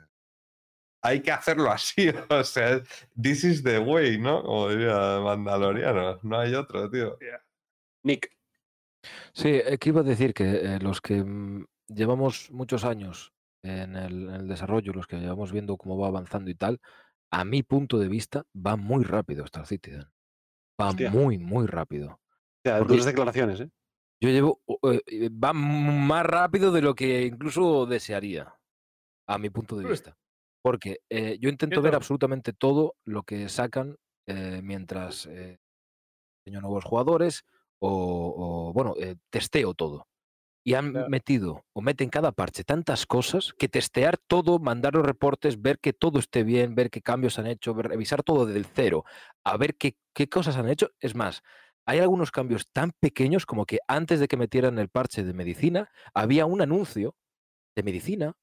hay 1.01 1.21
que 1.21 1.31
hacerlo 1.31 1.71
así, 1.71 2.09
o 2.29 2.43
sea, 2.43 2.81
this 3.21 3.43
is 3.43 3.63
the 3.63 3.79
way, 3.79 4.17
¿no? 4.17 4.43
Como 4.43 4.69
diría 4.69 5.19
Mandaloriano, 5.19 6.19
no 6.23 6.39
hay 6.39 6.53
otro, 6.53 6.89
tío. 6.89 7.17
Nick, 8.03 8.31
Sí, 9.33 9.49
eh, 9.49 9.77
que 9.77 9.89
iba 9.89 10.01
a 10.01 10.03
decir 10.03 10.33
que 10.33 10.75
eh, 10.75 10.79
los 10.79 11.01
que 11.01 11.23
mm, 11.23 11.65
llevamos 11.87 12.51
muchos 12.51 12.83
años 12.83 13.33
en 13.63 13.95
el, 13.95 14.29
en 14.29 14.35
el 14.35 14.47
desarrollo, 14.47 14.93
los 14.93 15.07
que 15.07 15.17
llevamos 15.17 15.51
viendo 15.51 15.77
cómo 15.77 15.97
va 15.97 16.07
avanzando 16.07 16.49
y 16.51 16.55
tal, 16.55 16.79
a 17.31 17.45
mi 17.45 17.63
punto 17.63 17.97
de 17.97 18.09
vista 18.09 18.43
va 18.55 18.75
muy 18.75 19.03
rápido 19.03 19.45
Star 19.45 19.65
Citizen. 19.65 20.05
Va 20.79 20.89
Hostia. 20.89 21.09
muy, 21.09 21.37
muy 21.37 21.65
rápido. 21.65 22.11
o 22.11 22.19
sea, 22.63 22.79
duras 22.79 23.05
declaraciones, 23.05 23.61
¿eh? 23.61 23.69
Yo 24.23 24.29
llevo, 24.29 24.61
eh, 24.83 25.01
eh, 25.07 25.29
va 25.29 25.51
más 25.53 26.25
rápido 26.25 26.71
de 26.71 26.81
lo 26.81 26.93
que 26.93 27.23
incluso 27.23 27.87
desearía, 27.87 28.53
a 29.27 29.37
mi 29.39 29.49
punto 29.49 29.75
de 29.75 29.89
vista. 29.89 30.15
Porque 30.63 30.99
eh, 31.09 31.39
yo 31.39 31.49
intento 31.49 31.81
ver 31.81 31.95
absolutamente 31.95 32.53
todo 32.53 32.95
lo 33.03 33.23
que 33.23 33.49
sacan 33.49 33.97
eh, 34.27 34.61
mientras 34.63 35.25
enseño 35.25 36.61
nuevos 36.61 36.83
jugadores 36.83 37.43
o, 37.79 38.69
o, 38.69 38.73
bueno, 38.73 38.93
testeo 39.31 39.73
todo. 39.73 40.07
Y 40.63 40.75
han 40.75 40.91
Claro. 40.91 41.09
metido 41.09 41.65
o 41.73 41.81
meten 41.81 42.09
cada 42.09 42.31
parche 42.31 42.63
tantas 42.63 43.05
cosas 43.07 43.53
que 43.57 43.67
testear 43.67 44.17
todo, 44.17 44.59
mandar 44.59 44.93
los 44.93 45.05
reportes, 45.05 45.59
ver 45.61 45.79
que 45.79 45.91
todo 45.93 46.19
esté 46.19 46.43
bien, 46.43 46.75
ver 46.75 46.89
qué 46.91 47.01
cambios 47.01 47.39
han 47.39 47.47
hecho, 47.47 47.73
ver- 47.73 47.87
revisar 47.89 48.21
todo 48.21 48.45
desde 48.45 48.59
el 48.59 48.65
cero, 48.65 49.03
a 49.43 49.57
ver 49.57 49.75
qué, 49.75 49.97
qué 50.13 50.29
cosas 50.29 50.57
han 50.57 50.69
hecho. 50.69 50.89
Es 50.99 51.15
más, 51.15 51.41
hay 51.85 51.97
algunos 51.99 52.29
cambios 52.29 52.67
tan 52.71 52.91
pequeños 52.99 53.45
como 53.47 53.65
que 53.65 53.79
antes 53.87 54.19
de 54.19 54.27
que 54.27 54.37
metieran 54.37 54.77
el 54.77 54.89
parche 54.89 55.23
de 55.23 55.33
medicina, 55.33 55.89
había 56.13 56.45
un 56.45 56.61
anuncio 56.61 57.15
de 57.75 57.83
medicina 57.83 58.33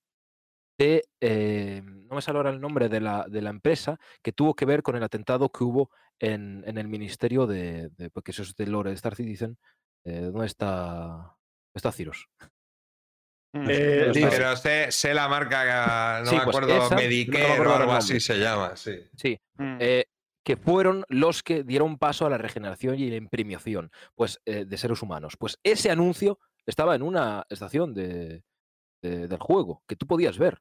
de, 0.78 1.04
eh, 1.20 1.82
no 1.84 2.16
me 2.16 2.22
sale 2.22 2.38
ahora 2.38 2.50
el 2.50 2.60
nombre 2.60 2.88
de 2.88 3.00
la, 3.00 3.26
de 3.28 3.42
la 3.42 3.50
empresa, 3.50 3.98
que 4.22 4.32
tuvo 4.32 4.54
que 4.54 4.64
ver 4.64 4.82
con 4.82 4.96
el 4.96 5.02
atentado 5.04 5.50
que 5.50 5.64
hubo 5.64 5.90
en, 6.18 6.64
en 6.66 6.78
el 6.78 6.88
ministerio 6.88 7.46
de, 7.46 7.90
de- 7.96 8.10
porque 8.10 8.30
eso 8.32 8.42
es 8.42 8.54
de 8.56 8.66
Lore 8.66 8.90
de 8.90 8.96
Star 8.96 9.14
Citizen, 9.14 9.56
eh, 10.04 10.20
¿dónde 10.32 10.46
está, 10.46 11.37
está 11.74 11.92
Ciros? 11.92 12.28
Mm. 13.52 13.66
Eh, 13.70 14.10
Sí, 14.14 14.26
Pero 14.28 14.56
sé, 14.56 14.92
sé 14.92 15.14
la 15.14 15.28
marca, 15.28 16.20
no 16.20 16.26
Sí, 16.30 16.36
me 16.36 16.44
pues 16.44 16.56
acuerdo, 16.56 16.78
no 16.84 16.90
me 16.90 16.96
Medicare 16.96 17.52
acuerdo 17.52 17.72
o 17.72 17.76
algo 17.76 17.92
así 17.92 18.20
se 18.20 18.38
llama, 18.38 18.76
sí. 18.76 18.98
Sí, 19.16 19.40
Mm. 19.56 19.76
eh, 19.80 20.04
que 20.44 20.56
fueron 20.56 21.04
los 21.08 21.42
que 21.42 21.62
dieron 21.64 21.98
paso 21.98 22.26
a 22.26 22.30
la 22.30 22.38
regeneración 22.38 22.98
y 22.98 23.10
la 23.10 23.16
imprimiación 23.16 23.90
pues, 24.14 24.40
eh, 24.46 24.64
de 24.66 24.76
seres 24.78 25.02
humanos. 25.02 25.36
Pues 25.38 25.58
ese 25.62 25.90
anuncio 25.90 26.38
estaba 26.66 26.94
en 26.94 27.02
una 27.02 27.44
estación 27.48 27.94
de, 27.94 28.44
de- 29.02 29.28
del 29.28 29.38
juego 29.38 29.82
que 29.86 29.96
tú 29.96 30.06
podías 30.06 30.38
ver. 30.38 30.60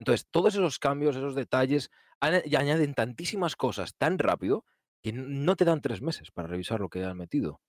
Entonces, 0.00 0.26
todos 0.30 0.54
esos 0.54 0.78
cambios, 0.78 1.16
esos 1.16 1.34
detalles, 1.34 1.90
han- 2.20 2.42
y 2.44 2.54
añaden 2.56 2.94
tantísimas 2.94 3.56
cosas 3.56 3.94
tan 3.96 4.18
rápido 4.18 4.64
que 5.02 5.12
no 5.12 5.56
te 5.56 5.64
dan 5.64 5.80
tres 5.80 6.02
meses 6.02 6.30
para 6.32 6.48
revisar 6.48 6.80
lo 6.80 6.88
que 6.88 7.04
han 7.04 7.16
metido. 7.16 7.60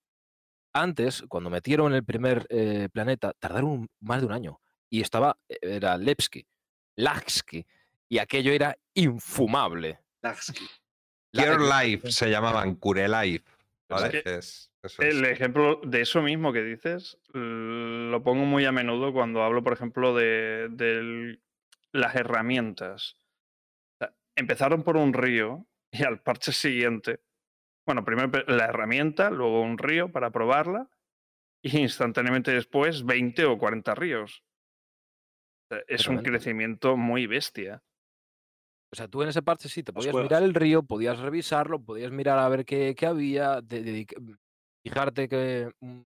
Antes, 0.72 1.24
cuando 1.28 1.50
metieron 1.50 1.92
el 1.94 2.04
primer 2.04 2.46
eh, 2.48 2.88
planeta, 2.92 3.32
tardaron 3.38 3.88
más 4.00 4.20
de 4.20 4.26
un 4.26 4.32
año. 4.32 4.60
Y 4.88 5.00
estaba, 5.00 5.36
eh, 5.48 5.58
era 5.62 5.96
Lepsky, 5.96 6.46
Laxki, 6.96 7.66
y 8.08 8.18
aquello 8.18 8.52
era 8.52 8.76
infumable. 8.94 10.00
Lagsky. 10.22 10.64
La- 11.32 11.44
Cure 11.46 11.84
Life 11.86 12.10
se 12.10 12.28
llamaban, 12.30 12.74
Cure 12.76 13.08
Life. 13.08 13.44
Es 13.46 14.00
¿vale? 14.00 14.22
que 14.22 14.34
Es- 14.36 14.72
eso 14.82 15.02
es. 15.02 15.14
El 15.14 15.24
ejemplo 15.26 15.80
de 15.84 16.00
eso 16.00 16.22
mismo 16.22 16.52
que 16.52 16.62
dices 16.62 17.18
lo 17.34 18.22
pongo 18.22 18.44
muy 18.46 18.64
a 18.64 18.72
menudo 18.72 19.12
cuando 19.12 19.42
hablo, 19.42 19.62
por 19.62 19.72
ejemplo, 19.74 20.14
de, 20.14 20.68
del- 20.70 21.42
las 21.92 22.14
herramientas. 22.16 23.16
O 23.94 23.98
sea, 24.04 24.14
empezaron 24.36 24.82
por 24.82 24.96
un 24.96 25.12
río 25.12 25.66
y 25.92 26.02
al 26.04 26.20
parche 26.22 26.52
siguiente, 26.52 27.20
bueno, 27.86 28.04
primero 28.04 28.30
la 28.46 28.66
herramienta, 28.66 29.30
luego 29.30 29.62
un 29.62 29.78
río 29.78 30.10
para 30.12 30.30
probarla 30.30 30.88
y 31.62 31.78
instantáneamente 31.78 32.52
después 32.52 33.04
20 33.04 33.44
o 33.44 33.58
40 33.58 33.94
ríos. 33.94 34.44
O 35.70 35.74
sea, 35.74 35.84
es 35.88 36.08
un 36.08 36.16
crecimiento 36.22 36.96
muy 36.96 37.26
bestia. 37.26 37.82
O 38.92 38.96
sea, 38.96 39.06
tú 39.06 39.22
en 39.22 39.28
ese 39.28 39.42
parche 39.42 39.68
sí 39.68 39.84
te 39.84 39.92
podías 39.92 40.12
mirar 40.24 40.42
el 40.42 40.52
río, 40.54 40.82
podías 40.82 41.18
revisarlo, 41.20 41.80
podías 41.80 42.10
mirar 42.10 42.40
a 42.40 42.48
ver 42.48 42.64
qué, 42.64 42.94
qué 42.96 43.06
había, 43.06 43.60
de- 43.60 43.82
dedica- 43.84 44.16
fijarte 44.82 45.28
que 45.28 45.70
mm, 45.78 46.00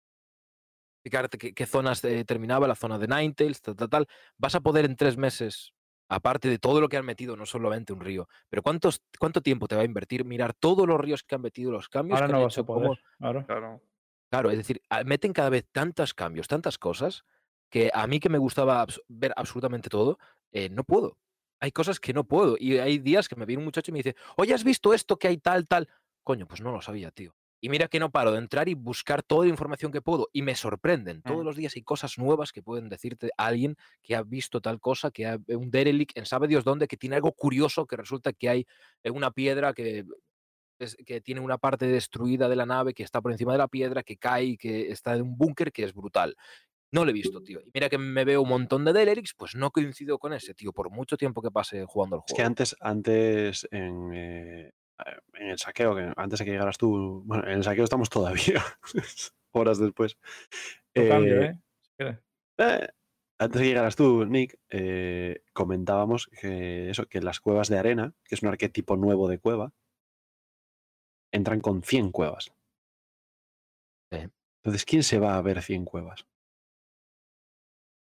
fijarte 1.05 1.39
qué 1.39 1.67
zonas 1.67 2.03
eh, 2.05 2.25
terminaba, 2.25 2.67
la 2.67 2.75
zona 2.75 2.99
de 2.99 3.07
Ninetales, 3.07 3.61
tal, 3.61 3.77
tal, 3.77 3.89
tal. 3.89 4.07
Vas 4.37 4.55
a 4.57 4.61
poder 4.61 4.85
en 4.85 4.97
tres 4.97 5.17
meses, 5.17 5.73
aparte 6.15 6.49
de 6.49 6.59
todo 6.59 6.81
lo 6.81 6.89
que 6.89 6.97
han 6.97 7.05
metido, 7.07 7.37
no 7.37 7.47
solamente 7.47 7.93
un 7.93 8.01
río, 8.01 8.29
pero 8.49 8.63
¿cuántos, 8.63 9.03
¿cuánto 9.19 9.41
tiempo 9.41 9.67
te 9.69 9.75
va 9.77 9.83
a 9.83 9.85
invertir 9.87 10.25
mirar 10.25 10.55
todos 10.55 10.87
los 10.87 11.01
ríos 11.01 11.23
que 11.23 11.35
han 11.35 11.43
metido, 11.43 11.73
los 11.73 11.89
cambios 11.89 12.17
Ahora 12.21 12.27
que 12.27 12.33
no 12.33 12.39
han 12.39 12.45
vas 12.45 12.59
a 12.59 12.61
hecho? 12.61 12.67
cómo- 12.67 12.81
poder. 12.89 12.99
Claro. 13.19 13.47
Claro. 13.47 13.83
Claro, 14.31 14.51
es 14.51 14.57
decir, 14.57 14.81
meten 15.05 15.33
cada 15.33 15.51
vez 15.51 15.67
tantos 15.73 16.15
cambios, 16.15 16.49
tantas 16.49 16.79
cosas, 16.79 17.25
que 17.71 17.91
a 17.93 18.07
mí 18.07 18.19
que 18.21 18.29
me 18.31 18.39
gustaba 18.39 18.83
abs- 18.87 19.03
ver 19.09 19.33
absolutamente 19.37 19.89
todo, 19.91 20.19
eh, 20.53 20.69
no 20.71 20.85
puedo. 20.85 21.19
Hay 21.61 21.71
cosas 21.73 22.01
que 22.01 22.13
no 22.13 22.25
puedo. 22.25 22.57
Y 22.59 22.79
hay 22.79 22.99
días 22.99 23.29
que 23.29 23.37
me 23.37 23.45
viene 23.47 23.61
un 23.61 23.67
muchacho 23.67 23.91
y 23.91 23.93
me 23.93 23.99
dice, 23.99 24.17
oye, 24.37 24.53
¿has 24.55 24.65
visto 24.65 24.95
esto 24.95 25.19
que 25.19 25.29
hay 25.29 25.39
tal, 25.39 25.67
tal? 25.69 25.89
Coño, 26.25 26.47
pues 26.47 26.61
no 26.61 26.73
lo 26.73 26.81
sabía, 26.81 27.11
tío. 27.11 27.35
Y 27.65 27.69
mira 27.69 27.87
que 27.89 28.01
no 28.01 28.11
paro 28.11 28.33
de 28.33 28.39
entrar 28.39 28.69
y 28.69 28.75
buscar 28.75 29.23
toda 29.23 29.45
la 29.47 29.51
información 29.51 29.93
que 29.93 30.03
puedo. 30.03 30.29
Y 30.33 30.43
me 30.43 30.57
sorprenden. 30.57 31.23
Todos 31.23 31.43
Mm. 31.43 31.47
los 31.47 31.57
días 31.57 31.75
hay 31.77 31.83
cosas 31.83 32.19
nuevas 32.19 32.53
que 32.53 32.61
pueden 32.63 32.89
decirte 32.89 33.31
a 33.39 33.47
alguien 33.47 33.77
que 34.03 34.17
ha 34.17 34.23
visto 34.25 34.61
tal 34.61 34.81
cosa, 34.81 35.13
que 35.13 35.27
ha 35.27 35.39
un 35.49 35.71
derelict 35.71 36.19
en 36.19 36.27
sabe 36.27 36.49
Dios 36.49 36.65
dónde, 36.65 36.89
que 36.89 36.97
tiene 36.97 37.15
algo 37.17 37.33
curioso, 37.33 37.87
que 37.87 37.97
resulta 37.97 38.33
que 38.33 38.49
hay 38.49 38.67
eh, 39.05 39.11
una 39.11 39.31
piedra 39.31 39.73
que, 39.75 40.05
es- 40.81 40.97
que 41.07 41.21
tiene 41.21 41.41
una 41.41 41.59
parte 41.59 41.87
destruida 41.87 42.49
de 42.49 42.57
la 42.57 42.67
nave, 42.67 42.95
que 42.95 43.05
está 43.05 43.21
por 43.23 43.33
encima 43.33 43.53
de 43.53 43.59
la 43.59 43.69
piedra, 43.69 44.03
que 44.03 44.17
cae 44.17 44.45
y 44.45 44.57
que 44.57 44.91
está 44.91 45.15
en 45.15 45.23
un 45.23 45.39
búnker 45.39 45.73
que 45.73 45.85
es 45.85 45.95
brutal. 45.95 46.37
No 46.93 47.05
lo 47.05 47.11
he 47.11 47.15
visto, 47.15 47.43
tío. 47.43 47.61
Y 47.63 47.71
mira 47.75 47.89
que 47.89 47.99
me 47.99 48.25
veo 48.25 48.43
un 48.43 48.49
montón 48.51 48.85
de 48.85 48.93
derelicts, 48.95 49.35
pues 49.37 49.55
no 49.57 49.71
coincido 49.73 50.19
con 50.19 50.33
ese, 50.33 50.55
tío, 50.55 50.73
por 50.73 50.91
mucho 50.91 51.17
tiempo 51.17 51.43
que 51.43 51.51
pase 51.51 51.85
jugando 51.87 52.17
al 52.17 52.23
Es 52.27 52.35
que 52.35 52.43
juego. 52.43 52.49
antes, 52.49 52.77
antes 52.81 53.69
en, 53.71 54.13
eh, 54.15 54.73
en 55.35 55.51
el 55.51 55.59
saqueo, 55.59 55.95
que 55.95 56.13
antes 56.17 56.39
de 56.39 56.45
que 56.45 56.51
llegaras 56.51 56.79
tú, 56.79 57.23
bueno, 57.25 57.45
en 57.45 57.53
el 57.53 57.65
saqueo 57.65 57.85
estamos 57.85 58.11
todavía, 58.11 58.63
horas 59.53 59.79
después. 59.79 60.17
Cambio, 60.95 61.43
Eh, 61.43 61.59
¿eh? 61.99 62.19
Eh, 62.59 62.89
antes 63.39 63.61
de 63.61 63.65
que 63.65 63.69
llegaras 63.69 63.97
tú, 63.97 64.25
Nick, 64.25 64.59
eh, 64.71 65.43
comentábamos 65.53 66.29
que 66.29 66.91
eso, 66.91 67.07
que 67.07 67.21
las 67.21 67.41
cuevas 67.41 67.69
de 67.69 67.79
arena, 67.79 68.15
que 68.25 68.35
es 68.35 68.43
un 68.43 68.49
arquetipo 68.49 68.97
nuevo 68.97 69.29
de 69.29 69.39
cueva, 69.39 69.73
entran 71.33 71.61
con 71.61 71.83
100 71.83 72.13
cuevas. 72.13 72.53
Entonces, 74.11 74.85
¿quién 74.85 75.03
se 75.03 75.19
va 75.19 75.37
a 75.37 75.43
ver 75.43 75.61
100 75.61 75.85
cuevas? 75.85 76.27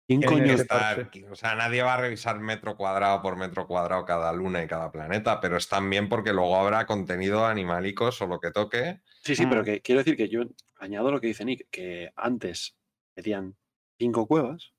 O 0.10 1.36
sea, 1.36 1.56
nadie 1.56 1.84
va 1.84 1.94
a 1.94 2.02
revisar 2.02 2.40
metro 2.40 2.76
cuadrado 2.76 3.22
por 3.22 3.38
metro 3.38 3.68
cuadrado 3.68 4.06
cada 4.06 4.34
luna 4.34 4.64
y 4.64 4.68
cada 4.68 4.92
planeta, 4.92 5.40
pero 5.40 5.58
están 5.58 5.90
bien 5.90 6.10
porque 6.10 6.34
luego 6.34 6.56
habrá 6.56 6.86
contenido 6.88 7.46
animalicos 7.46 8.20
o 8.22 8.28
lo 8.28 8.40
que 8.40 8.52
toque. 8.52 9.02
Sí, 9.24 9.36
sí, 9.36 9.46
pero 9.46 9.62
Mm. 9.62 9.66
que 9.66 9.82
quiero 9.82 10.00
decir 10.00 10.18
que 10.18 10.30
yo 10.30 10.42
añado 10.80 11.12
lo 11.12 11.22
que 11.22 11.28
dice 11.28 11.46
Nick, 11.46 11.68
que 11.70 12.12
antes 12.16 12.76
metían 13.16 13.56
5 14.00 14.28
cuevas, 14.28 14.74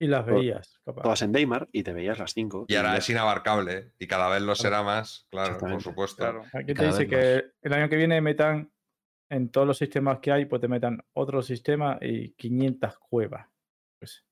Y 0.00 0.08
las 0.08 0.26
veías, 0.26 0.80
capaz. 0.84 1.02
todas 1.02 1.22
en 1.22 1.30
Daymar, 1.30 1.68
y 1.70 1.84
te 1.84 1.92
veías 1.92 2.18
las 2.18 2.32
5. 2.32 2.64
Y 2.66 2.74
ahora 2.74 2.96
es 2.96 3.08
inabarcable 3.08 3.92
y 4.00 4.08
cada 4.08 4.28
vez 4.30 4.42
lo 4.42 4.56
será 4.56 4.82
más, 4.82 5.28
claro, 5.30 5.58
por 5.58 5.80
supuesto. 5.80 6.16
Claro. 6.16 6.42
Aquí 6.52 6.66
te 6.66 6.74
Cada 6.74 6.88
dice 6.88 7.06
que 7.06 7.44
el 7.62 7.72
año 7.72 7.88
que 7.88 7.96
viene 7.96 8.20
metan 8.20 8.72
en 9.30 9.48
todos 9.50 9.66
los 9.66 9.78
sistemas 9.78 10.18
que 10.18 10.32
hay, 10.32 10.46
pues 10.46 10.60
te 10.60 10.66
metan 10.66 11.04
otro 11.12 11.40
sistema 11.40 11.98
y 12.00 12.32
500 12.32 12.98
cuevas. 12.98 13.46
Pues, 14.00 14.24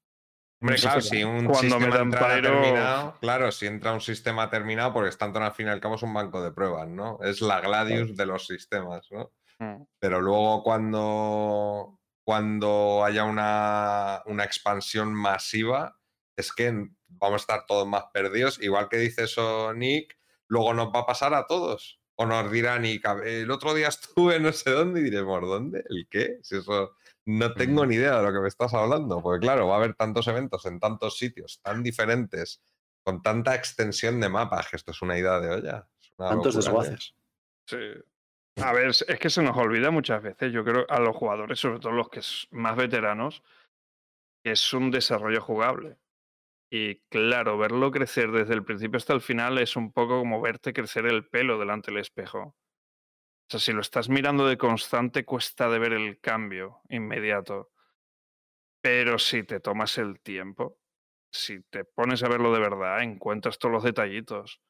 Hombre, 0.63 0.77
claro, 0.77 1.01
si 1.01 1.25
un 1.25 1.47
Cuando 1.47 1.77
sistema 1.79 1.95
Pyro- 2.19 2.43
terminado, 2.43 3.15
claro, 3.21 3.51
si 3.53 3.67
entra 3.67 3.93
un 3.95 4.01
sistema 4.01 4.51
terminado, 4.51 4.93
porque 4.93 5.09
Stanton 5.09 5.43
al 5.43 5.53
fin 5.53 5.67
y 5.69 5.71
al 5.71 5.81
cabo 5.81 5.95
es 5.95 6.03
un 6.03 6.13
banco 6.13 6.43
de 6.43 6.53
pruebas, 6.53 6.87
¿no? 6.89 7.19
Es 7.23 7.41
la 7.41 7.61
Gladius 7.61 8.15
de 8.17 8.27
los 8.27 8.47
sistemas, 8.47 9.07
¿no? 9.11 9.33
Mm. 9.59 9.85
Pero 9.99 10.21
luego 10.21 10.63
cuando, 10.63 11.99
cuando 12.25 13.03
haya 13.05 13.25
una, 13.25 14.23
una 14.27 14.45
expansión 14.45 15.15
masiva, 15.15 15.97
es 16.37 16.53
que 16.53 16.73
vamos 17.09 17.41
a 17.41 17.43
estar 17.43 17.67
todos 17.67 17.87
más 17.89 18.05
perdidos. 18.13 18.61
Igual 18.63 18.89
que 18.89 18.99
dice 18.99 19.25
eso 19.25 19.73
Nick, 19.75 20.19
luego 20.47 20.75
nos 20.75 20.89
va 20.89 21.01
a 21.01 21.07
pasar 21.07 21.35
a 21.35 21.47
todos. 21.47 22.01
O 22.17 22.27
nos 22.27 22.51
dirá 22.53 22.79
Nick, 22.79 23.07
"A 23.07 23.15
ver, 23.15 23.29
el 23.29 23.51
otro 23.51 23.73
día 23.73 23.89
estuve 23.89 24.39
no 24.41 24.53
sé 24.53 24.71
dónde 24.71 25.01
y 25.01 25.05
diremos, 25.05 25.41
¿dónde? 25.41 25.85
¿El 25.89 26.07
qué? 26.11 26.39
Si 26.43 26.57
eso 26.57 26.97
no 27.39 27.52
tengo 27.55 27.86
ni 27.86 27.97
idea 27.97 28.18
de 28.18 28.26
lo 28.26 28.33
que 28.33 28.41
me 28.41 28.49
estás 28.49 28.75
hablando. 28.75 29.23
Porque 29.23 29.41
claro, 29.41 29.68
va 29.68 29.75
a 29.75 29.78
haber 29.78 29.94
tantos 29.94 30.26
eventos 30.28 30.67
en 30.67 30.81
tantos 30.81 31.17
sitios 31.17 31.60
tan 31.62 31.83
diferentes, 31.83 32.62
con 33.02 33.23
tanta 33.23 33.55
extensión 33.55 34.20
de 34.20 34.28
mapas, 34.28 34.68
que 34.68 34.76
esto 34.76 34.91
es 34.91 35.02
una 35.02 35.18
idea 35.18 35.41
de 35.41 35.50
olla. 35.50 35.89
Es 36.00 36.12
una 36.17 36.31
Tantos 36.31 36.57
desguaces. 36.57 37.15
Sí. 37.67 37.78
A 38.57 38.73
ver, 38.73 38.89
es 38.89 39.18
que 39.18 39.31
se 39.31 39.42
nos 39.42 39.57
olvida 39.57 39.91
muchas 39.91 40.23
veces, 40.23 40.52
yo 40.52 40.65
creo, 40.65 40.84
a 40.89 41.00
los 41.00 41.17
jugadores, 41.17 41.59
sobre 41.59 41.78
todo 41.78 41.92
los 41.92 42.10
que 42.10 42.20
es 42.20 42.47
más 42.50 42.76
veteranos, 42.76 43.42
que 44.42 44.52
es 44.52 44.73
un 44.73 44.91
desarrollo 44.91 45.41
jugable. 45.41 45.99
Y 46.70 46.97
claro, 47.09 47.59
verlo 47.59 47.91
crecer 47.91 48.31
desde 48.31 48.55
el 48.55 48.65
principio 48.65 48.97
hasta 48.97 49.12
el 49.12 49.20
final 49.20 49.59
es 49.59 49.76
un 49.76 49.92
poco 49.92 50.18
como 50.18 50.41
verte 50.41 50.73
crecer 50.73 51.07
el 51.07 51.26
pelo 51.26 51.59
delante 51.59 51.91
del 51.91 52.00
espejo. 52.00 52.55
O 53.51 53.53
sea, 53.53 53.59
si 53.61 53.73
lo 53.73 53.81
estás 53.81 54.09
mirando 54.09 54.47
de 54.47 54.57
constante, 54.57 55.25
cuesta 55.25 55.69
de 55.69 55.81
ver 55.81 55.93
el 55.93 56.20
cambio 56.20 56.83
inmediato. 56.89 57.73
Pero 58.81 59.19
si 59.19 59.43
te 59.43 59.59
tomas 59.59 59.99
el 59.99 60.20
tiempo, 60.20 60.79
si 61.33 61.61
te 61.65 61.85
pones 61.85 62.23
a 62.23 62.29
verlo 62.29 62.53
de 62.53 62.61
verdad, 62.61 63.03
encuentras 63.03 63.59
todos 63.59 63.73
los 63.73 63.83
detallitos. 63.83 64.61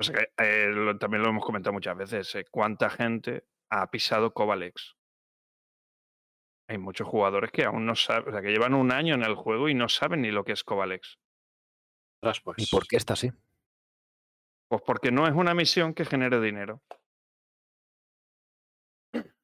O 0.00 0.04
sea 0.04 0.14
que 0.14 0.32
eh, 0.42 0.68
lo- 0.70 0.96
también 0.98 1.22
lo 1.22 1.28
hemos 1.28 1.44
comentado 1.44 1.74
muchas 1.74 1.94
veces. 1.96 2.34
eh, 2.34 2.46
¿Cuánta 2.50 2.88
gente 2.88 3.44
ha 3.70 3.90
pisado 3.90 4.32
Covalex? 4.32 4.96
Hay 6.68 6.78
muchos 6.78 7.06
jugadores 7.06 7.50
que 7.52 7.64
aún 7.66 7.84
no 7.84 7.94
saben, 7.94 8.30
o 8.30 8.32
sea, 8.32 8.40
que 8.40 8.52
llevan 8.52 8.72
un 8.72 8.90
año 8.90 9.14
en 9.14 9.22
el 9.22 9.34
juego 9.34 9.68
y 9.68 9.74
no 9.74 9.90
saben 9.90 10.22
ni 10.22 10.30
lo 10.30 10.44
que 10.44 10.52
es 10.52 10.64
Covalex. 10.64 11.18
Ostras, 12.22 12.38
¿Y 12.38 12.42
pues, 12.42 12.70
por 12.70 12.86
qué 12.86 12.96
está 12.96 13.12
así? 13.12 13.30
Pues 14.68 14.80
porque 14.86 15.12
no 15.12 15.26
es 15.26 15.34
una 15.34 15.52
misión 15.52 15.92
que 15.92 16.06
genere 16.06 16.40
dinero. 16.40 16.82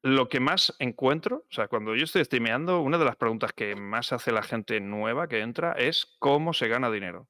Lo 0.09 0.27
que 0.29 0.39
más 0.39 0.73
encuentro, 0.79 1.45
o 1.49 1.53
sea, 1.53 1.67
cuando 1.67 1.95
yo 1.95 2.03
estoy 2.05 2.23
streameando, 2.25 2.81
una 2.81 2.97
de 2.97 3.05
las 3.05 3.15
preguntas 3.15 3.53
que 3.53 3.75
más 3.75 4.11
hace 4.13 4.31
la 4.31 4.43
gente 4.43 4.79
nueva 4.79 5.27
que 5.27 5.39
entra 5.41 5.73
es 5.73 6.15
cómo 6.19 6.53
se 6.53 6.67
gana 6.67 6.89
dinero. 6.89 7.27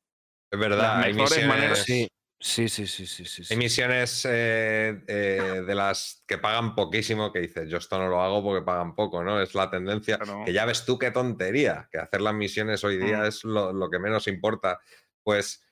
Es 0.51 0.59
verdad, 0.59 1.01
hay 1.01 1.13
mejores 1.13 1.45
maneras- 1.47 1.79
misiones, 1.79 2.09
Sí, 2.41 2.69
sí, 2.69 2.87
sí, 2.87 3.05
sí, 3.05 3.05
sí, 3.05 3.25
sí. 3.25 3.43
sí. 3.43 3.53
hay 3.53 3.57
misiones 3.57 4.25
eh, 4.29 5.03
eh, 5.07 5.63
de 5.67 5.75
las 5.75 6.23
que 6.25 6.37
pagan 6.37 6.73
poquísimo 6.73 7.33
que 7.33 7.39
dices, 7.39 7.69
yo 7.69 7.77
esto 7.77 7.97
no 7.99 8.07
lo 8.07 8.21
hago 8.21 8.41
porque 8.41 8.63
pagan 8.65 8.95
poco, 8.95 9.21
¿no? 9.25 9.41
Es 9.41 9.53
la 9.55 9.69
tendencia. 9.69 10.17
Claro. 10.17 10.43
Que 10.45 10.53
ya 10.53 10.63
ves 10.63 10.85
tú 10.85 10.97
qué 10.97 11.11
tontería, 11.11 11.89
que 11.91 11.97
hacer 11.97 12.21
las 12.21 12.33
misiones 12.33 12.81
hoy 12.85 12.97
día 12.97 13.19
Mm. 13.23 13.25
es 13.25 13.43
lo, 13.43 13.73
lo 13.73 13.89
que 13.89 13.99
menos 13.99 14.27
importa. 14.27 14.79
Pues 15.21 15.65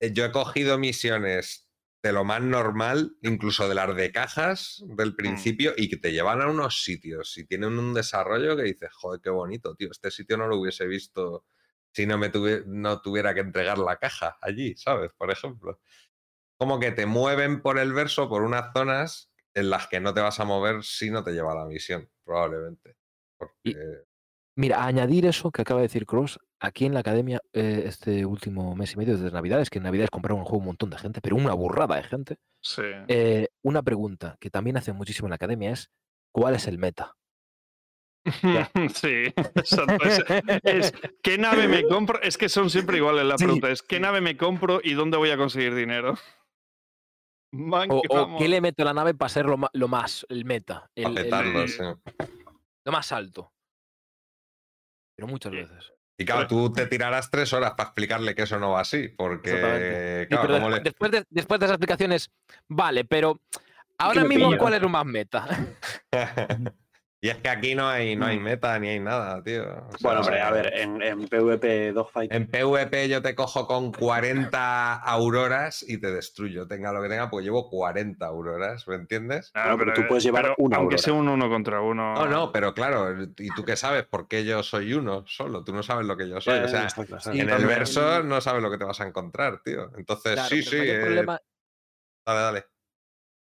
eh, 0.00 0.12
yo 0.14 0.24
he 0.24 0.32
cogido 0.32 0.78
misiones 0.78 1.63
de 2.04 2.12
lo 2.12 2.22
más 2.22 2.42
normal, 2.42 3.16
incluso 3.22 3.66
de 3.66 3.74
las 3.74 3.96
de 3.96 4.12
cajas 4.12 4.84
del 4.86 5.16
principio, 5.16 5.72
y 5.74 5.88
que 5.88 5.96
te 5.96 6.12
llevan 6.12 6.42
a 6.42 6.48
unos 6.48 6.84
sitios 6.84 7.38
y 7.38 7.46
tienen 7.46 7.78
un 7.78 7.94
desarrollo 7.94 8.58
que 8.58 8.64
dices, 8.64 8.90
joder, 8.92 9.22
qué 9.22 9.30
bonito, 9.30 9.74
tío, 9.74 9.88
este 9.90 10.10
sitio 10.10 10.36
no 10.36 10.46
lo 10.46 10.58
hubiese 10.58 10.86
visto 10.86 11.46
si 11.92 12.04
no 12.06 12.18
me 12.18 12.30
tuvi- 12.30 12.62
no 12.66 13.00
tuviera 13.00 13.32
que 13.32 13.40
entregar 13.40 13.78
la 13.78 13.96
caja 13.96 14.36
allí, 14.42 14.76
¿sabes? 14.76 15.12
Por 15.16 15.30
ejemplo. 15.30 15.80
Como 16.58 16.78
que 16.78 16.92
te 16.92 17.06
mueven 17.06 17.62
por 17.62 17.78
el 17.78 17.94
verso 17.94 18.28
por 18.28 18.42
unas 18.42 18.70
zonas 18.74 19.32
en 19.54 19.70
las 19.70 19.86
que 19.86 19.98
no 19.98 20.12
te 20.12 20.20
vas 20.20 20.38
a 20.40 20.44
mover 20.44 20.82
si 20.84 21.10
no 21.10 21.24
te 21.24 21.32
lleva 21.32 21.54
la 21.54 21.64
misión, 21.64 22.10
probablemente. 22.22 22.98
Porque... 23.38 24.04
Mira, 24.56 24.82
a 24.82 24.86
añadir 24.86 25.26
eso 25.26 25.50
que 25.50 25.62
acaba 25.62 25.80
de 25.80 25.86
decir 25.88 26.06
Cross, 26.06 26.38
aquí 26.60 26.86
en 26.86 26.94
la 26.94 27.00
academia 27.00 27.40
eh, 27.52 27.82
este 27.86 28.24
último 28.24 28.76
mes 28.76 28.92
y 28.92 28.96
medio 28.96 29.16
desde 29.16 29.32
Navidades, 29.32 29.68
que 29.68 29.78
en 29.78 29.84
Navidades 29.84 30.10
compraron 30.10 30.38
un 30.40 30.44
juego 30.44 30.58
un 30.60 30.66
montón 30.66 30.90
de 30.90 30.98
gente, 30.98 31.20
pero 31.20 31.34
una 31.36 31.54
burrada 31.54 31.96
de 31.96 32.04
gente. 32.04 32.36
Sí. 32.62 32.82
eh, 33.08 33.48
una 33.62 33.82
pregunta 33.82 34.36
que 34.40 34.50
también 34.50 34.76
hacen 34.76 34.94
muchísimo 34.96 35.26
en 35.26 35.30
la 35.30 35.36
academia 35.36 35.72
es, 35.72 35.90
¿cuál 36.32 36.54
es 36.54 36.66
el 36.68 36.78
meta? 36.78 37.16
sí, 38.94 39.24
exacto. 39.36 40.04
Es, 40.06 40.24
es, 40.62 40.92
¿qué 41.22 41.36
nave 41.36 41.68
me 41.68 41.82
compro? 41.86 42.22
Es 42.22 42.38
que 42.38 42.48
son 42.48 42.70
siempre 42.70 42.96
iguales 42.98 43.24
las 43.26 43.40
Sí. 43.40 43.44
preguntas. 43.44 43.70
Es 43.70 43.82
¿qué 43.82 43.98
nave 44.00 44.20
me 44.20 44.36
compro 44.36 44.80
y 44.82 44.94
dónde 44.94 45.16
voy 45.18 45.30
a 45.30 45.36
conseguir 45.36 45.74
dinero? 45.74 46.14
Man, 47.52 47.88
O, 47.90 48.36
qué 48.38 48.48
le 48.48 48.60
meto 48.60 48.82
a 48.82 48.86
la 48.86 48.94
nave 48.94 49.14
para 49.14 49.28
ser 49.28 49.46
lo, 49.46 49.56
lo 49.72 49.88
más, 49.88 50.24
el 50.28 50.44
meta, 50.44 50.90
el- 50.94 51.18
el- 51.18 51.96
lo 52.84 52.92
más 52.92 53.12
alto. 53.12 53.52
Pero 55.16 55.28
muchas 55.28 55.52
Sí. 55.52 55.58
veces. 55.58 55.92
Y 56.16 56.24
claro, 56.24 56.46
tú 56.46 56.72
te 56.72 56.86
tirarás 56.86 57.28
tres 57.30 57.52
horas 57.52 57.72
para 57.72 57.88
explicarle 57.88 58.34
que 58.36 58.42
eso 58.42 58.58
no 58.60 58.70
va 58.72 58.80
así, 58.82 59.08
porque 59.08 60.26
claro, 60.28 60.46
pero 60.46 60.54
¿cómo 60.54 60.68
despu- 60.70 60.76
le- 60.76 60.80
después, 60.80 61.10
de, 61.10 61.24
después 61.28 61.58
de 61.60 61.66
esas 61.66 61.74
explicaciones, 61.74 62.30
vale, 62.68 63.04
pero 63.04 63.40
ahora 63.98 64.22
mismo. 64.24 64.56
¿cuál 64.56 64.74
es 64.74 64.82
lo 64.82 64.88
más 64.88 65.04
meta? 65.04 65.46
y 67.24 67.30
es 67.30 67.38
que 67.38 67.48
aquí 67.48 67.74
no 67.74 67.88
hay, 67.88 68.16
no 68.16 68.26
hay 68.26 68.38
Mm. 68.38 68.42
meta 68.42 68.78
ni 68.78 68.88
hay 68.90 69.00
nada, 69.00 69.42
tío. 69.42 69.62
O 69.64 69.88
Bueno, 70.02 70.20
hombre, 70.20 70.42
a 70.42 70.50
ver, 70.50 70.74
en, 70.76 71.00
en 71.00 71.26
PvP 71.26 71.92
Dogfight. 71.92 72.30
En 72.30 72.46
PvP 72.46 73.08
yo 73.08 73.22
te 73.22 73.34
cojo 73.34 73.66
con 73.66 73.92
40 73.92 74.94
auroras 74.96 75.82
y 75.88 75.96
te 75.98 76.12
destruyo, 76.12 76.66
tenga 76.68 76.92
lo 76.92 77.00
que 77.00 77.08
tenga, 77.08 77.30
pues 77.30 77.42
llevo 77.42 77.70
40 77.70 78.26
auroras, 78.26 78.86
¿me 78.88 78.96
entiendes? 78.96 79.52
Ah, 79.54 79.68
Bueno, 79.74 79.78
pero 79.78 79.92
tú 79.94 80.02
puedes 80.06 80.24
llevar 80.24 80.42
pero 80.42 80.54
una 80.58 80.76
Aunque 80.76 80.96
aurora. 80.96 81.02
sea 81.02 81.12
un 81.14 81.28
uno 81.28 81.48
contra 81.48 81.80
uno. 81.80 82.14
No, 82.14 82.26
no, 82.26 82.52
pero 82.52 82.74
claro, 82.74 83.22
¿y 83.38 83.48
tú 83.54 83.64
qué 83.64 83.76
sabes? 83.76 84.04
¿Por 84.04 84.28
qué 84.28 84.44
yo 84.44 84.62
soy 84.62 84.92
uno 84.92 85.24
solo? 85.26 85.64
Tú 85.64 85.72
no 85.72 85.82
sabes 85.82 86.06
lo 86.06 86.18
que 86.18 86.28
yo 86.28 86.42
soy. 86.42 86.58
O 86.60 86.68
sea, 86.68 86.88
claro, 86.88 87.20
sí, 87.22 87.30
en 87.40 87.46
claro. 87.46 87.62
el 87.62 87.66
verso 87.66 88.22
no 88.22 88.40
sabes 88.42 88.62
lo 88.62 88.70
que 88.70 88.76
te 88.76 88.84
vas 88.84 89.00
a 89.00 89.06
encontrar, 89.06 89.62
tío. 89.62 89.90
Entonces, 89.96 90.34
Claro, 90.34 90.48
sí, 90.50 90.62
sí. 90.62 90.76
eh, 90.78 91.00
problema 91.00 91.40
Dale, 92.26 92.40
dale. 92.40 92.64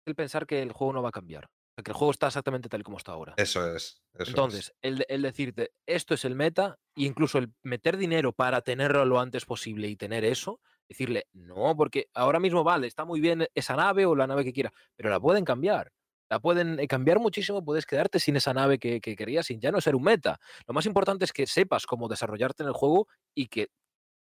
el 0.05 0.15
pensar 0.17 0.47
que 0.47 0.63
el 0.63 0.73
juego 0.73 0.95
no 0.95 1.03
va 1.03 1.11
a 1.11 1.13
cambiar. 1.13 1.49
Sea, 1.79 1.85
que 1.85 1.91
el 1.91 1.97
juego 1.97 2.11
está 2.11 2.27
exactamente 2.27 2.69
tal 2.69 2.81
y 2.81 2.85
como 2.85 2.99
está 2.99 3.13
ahora. 3.13 3.35
Eso 3.37 3.75
es. 3.75 4.03
Eso 4.15 4.23
es. 4.23 4.29
Entonces, 4.29 4.75
el 4.83 5.23
decirte, 5.23 5.73
esto 5.87 6.15
es 6.15 6.25
el 6.25 6.35
meta, 6.35 6.79
e 6.97 7.05
incluso 7.05 7.39
el 7.39 7.53
meter 7.63 7.97
dinero 7.97 8.33
para 8.33 8.61
tenerlo 8.63 9.05
lo 9.05 9.21
antes 9.21 9.45
posible 9.45 9.89
y 9.89 9.97
tener 9.97 10.25
eso, 10.25 10.61
decirle, 10.89 11.27
no, 11.33 11.77
porque 11.77 12.09
ahora 12.15 12.41
mismo 12.41 12.65
vale, 12.65 12.87
está 12.87 13.05
muy 13.05 13.21
bien 13.21 13.47
esa 13.55 13.77
nave 13.77 14.07
o 14.07 14.17
la 14.17 14.27
nave 14.27 14.45
que 14.45 14.53
quiera, 14.53 14.73
pero 14.97 15.11
la 15.11 15.21
pueden 15.21 15.45
cambiar. 15.45 15.93
La 16.31 16.41
pueden 16.41 16.79
eh, 16.79 16.87
cambiar 16.89 17.21
muchísimo, 17.21 17.65
puedes 17.65 17.87
quedarte 17.87 18.21
sin 18.21 18.37
esa 18.37 18.53
nave 18.53 18.79
que, 18.79 19.01
que 19.01 19.17
querías, 19.17 19.47
sin 19.47 19.61
ya 19.61 19.71
no 19.71 19.81
ser 19.81 19.95
un 19.95 20.03
meta. 20.03 20.39
Lo 20.67 20.75
más 20.75 20.85
importante 20.85 21.25
es 21.25 21.33
que 21.33 21.47
sepas 21.47 21.87
cómo 21.87 22.07
desarrollarte 22.09 22.63
en 22.63 22.69
el 22.69 22.75
juego 22.75 23.09
y 23.35 23.49
que 23.49 23.69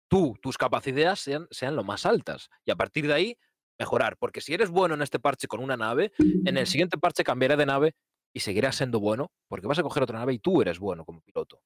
tú, 0.07 0.37
tus 0.41 0.57
capacidades 0.57 1.19
sean, 1.19 1.47
sean 1.51 1.75
lo 1.75 1.83
más 1.83 2.05
altas. 2.05 2.49
Y 2.65 2.71
a 2.71 2.75
partir 2.75 3.07
de 3.07 3.13
ahí, 3.13 3.37
mejorar. 3.81 4.15
Porque 4.17 4.41
si 4.41 4.53
eres 4.53 4.69
bueno 4.69 4.93
en 4.95 5.01
este 5.01 5.19
parche 5.19 5.47
con 5.47 5.59
una 5.61 5.75
nave, 5.77 6.11
en 6.19 6.55
el 6.57 6.67
siguiente 6.67 6.97
parche 6.97 7.23
cambiará 7.23 7.55
de 7.57 7.65
nave 7.65 7.93
y 8.33 8.39
seguirás 8.39 8.75
siendo 8.77 8.99
bueno, 8.99 9.31
porque 9.49 9.67
vas 9.67 9.79
a 9.79 9.83
coger 9.83 10.03
otra 10.03 10.19
nave 10.19 10.33
y 10.33 10.39
tú 10.39 10.61
eres 10.61 10.79
bueno 10.79 11.03
como 11.03 11.21
piloto. 11.21 11.61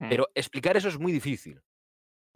Mm. 0.00 0.08
Pero 0.08 0.28
explicar 0.34 0.76
eso 0.76 0.88
es 0.88 0.98
muy 0.98 1.12
difícil. 1.12 1.58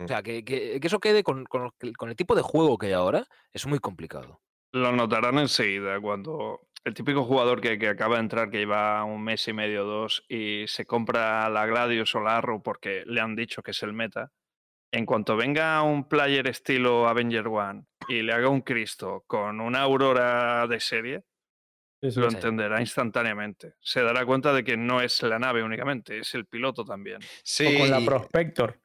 O 0.01 0.05
Mm. 0.05 0.09
sea, 0.09 0.23
que, 0.23 0.45
que- 0.45 0.79
que 0.81 0.87
eso 0.87 1.01
quede 1.01 1.23
con, 1.23 1.45
con 1.47 2.09
el 2.09 2.17
tipo 2.17 2.35
de 2.37 2.43
juego 2.43 2.77
que 2.79 2.87
hay 2.87 2.93
ahora 2.93 3.25
es 3.53 3.67
muy 3.67 3.79
complicado. 3.79 4.41
Lo 4.73 4.93
notarán 4.93 5.39
enseguida 5.39 5.99
cuando 6.01 6.61
el 6.85 6.95
típico 6.95 7.25
jugador 7.25 7.61
que, 7.61 7.79
que 7.79 7.89
acaba 7.89 8.17
de 8.17 8.23
entrar, 8.23 8.51
que 8.51 8.59
lleva 8.59 9.03
un 9.05 9.23
mes 9.25 9.49
y 9.49 9.53
medio 9.53 9.83
o 9.85 9.87
dos, 9.87 10.25
y 10.29 10.65
se 10.69 10.85
compra 10.85 11.49
la 11.49 11.67
Gladius 11.67 12.15
o 12.15 12.21
la 12.21 12.37
Arrow 12.37 12.63
porque 12.63 13.03
le 13.07 13.21
han 13.21 13.35
dicho 13.35 13.63
que 13.63 13.71
es 13.73 13.83
el 13.83 13.93
meta. 13.93 14.31
En 14.91 15.05
cuanto 15.05 15.37
venga 15.37 15.83
un 15.83 16.09
player 16.09 16.47
estilo 16.49 17.09
Avenger 17.09 17.47
One 17.49 17.85
y 18.09 18.23
le 18.23 18.33
haga 18.33 18.49
un 18.49 18.63
Cristo 18.63 19.25
con 19.27 19.61
una 19.61 19.83
Aurora 19.83 20.67
de 20.67 20.81
serie, 20.81 21.25
lo 22.01 22.11
Sí. 22.11 22.23
entenderá 22.37 22.81
instantáneamente. 22.81 23.75
Se 23.81 24.01
dará 24.03 24.25
cuenta 24.25 24.53
de 24.53 24.65
que 24.65 24.77
no 24.79 25.01
es 25.03 25.23
la 25.23 25.39
nave 25.39 25.63
únicamente, 25.63 26.19
es 26.21 26.35
el 26.35 26.47
piloto 26.47 26.85
también. 26.85 27.19
Sí, 27.43 27.67
O 27.67 27.79
con 27.81 27.91
la 27.91 28.01
Prospector, 28.05 28.81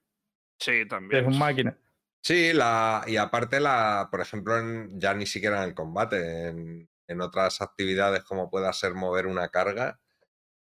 Sí, 0.59 0.85
también. 0.87 1.21
es 1.21 1.27
un 1.33 1.39
máquina. 1.39 1.77
Sí, 2.21 2.51
la, 2.53 3.03
y 3.07 3.17
aparte, 3.17 3.59
la, 3.59 4.07
por 4.11 4.19
ejemplo, 4.21 4.57
en- 4.57 4.99
ya 4.99 5.13
ni 5.13 5.25
siquiera 5.25 5.63
en 5.63 5.69
el 5.69 5.75
combate, 5.75 6.47
en, 6.47 6.89
en 7.07 7.21
otras 7.21 7.61
actividades 7.61 8.23
como 8.23 8.49
pueda 8.49 8.71
ser 8.73 8.93
mover 8.93 9.27
una 9.27 9.49
carga. 9.49 9.99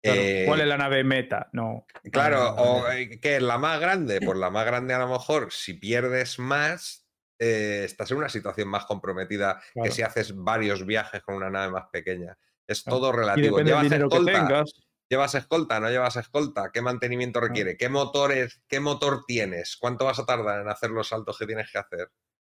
Claro, 0.04 0.20
eh, 0.20 0.44
¿Cuál 0.47 0.60
es 0.60 0.67
la 0.67 0.76
nave 0.76 1.03
meta? 1.03 1.49
No. 1.53 1.87
Claro, 2.12 2.42
Ah, 2.42 2.62
o 2.62 2.90
eh, 2.90 3.19
¿qué 3.20 3.37
es 3.37 3.42
la 3.42 3.56
más 3.56 3.81
grande? 3.81 4.20
Pues 4.20 4.38
la 4.38 4.51
más 4.51 4.67
grande 4.67 4.92
a 4.92 4.99
lo 4.99 5.08
mejor, 5.08 5.51
si 5.51 5.72
pierdes 5.74 6.38
más, 6.38 7.06
eh, 7.38 7.83
estás 7.85 8.10
en 8.10 8.19
una 8.19 8.28
situación 8.28 8.69
más 8.69 8.85
comprometida 8.85 9.62
que 9.83 9.90
si 9.90 10.03
haces 10.03 10.37
varios 10.37 10.85
viajes 10.85 11.22
con 11.22 11.37
una 11.37 11.49
nave 11.49 11.72
más 11.72 11.87
pequeña. 11.90 12.37
Es 12.67 12.85
todo 12.85 13.12
relativo. 13.12 13.58
¿Llevas 13.60 13.88
que 13.88 13.97
escolta? 13.97 14.65
¿Llevas 15.08 15.35
escolta? 15.35 15.81
¿No 15.81 15.88
llevas 15.88 16.17
escolta? 16.17 16.70
¿Qué 16.70 16.83
mantenimiento 16.83 17.40
requiere? 17.40 17.76
¿Qué 17.76 17.88
motores, 17.88 18.62
qué 18.69 18.81
motor 18.81 19.24
tienes? 19.26 19.76
¿Cuánto 19.78 20.04
vas 20.04 20.19
a 20.19 20.26
tardar 20.26 20.60
en 20.60 20.69
hacer 20.69 20.90
los 20.90 21.08
saltos 21.08 21.38
que 21.38 21.47
tienes 21.47 21.70
que 21.72 21.78
hacer? 21.78 22.10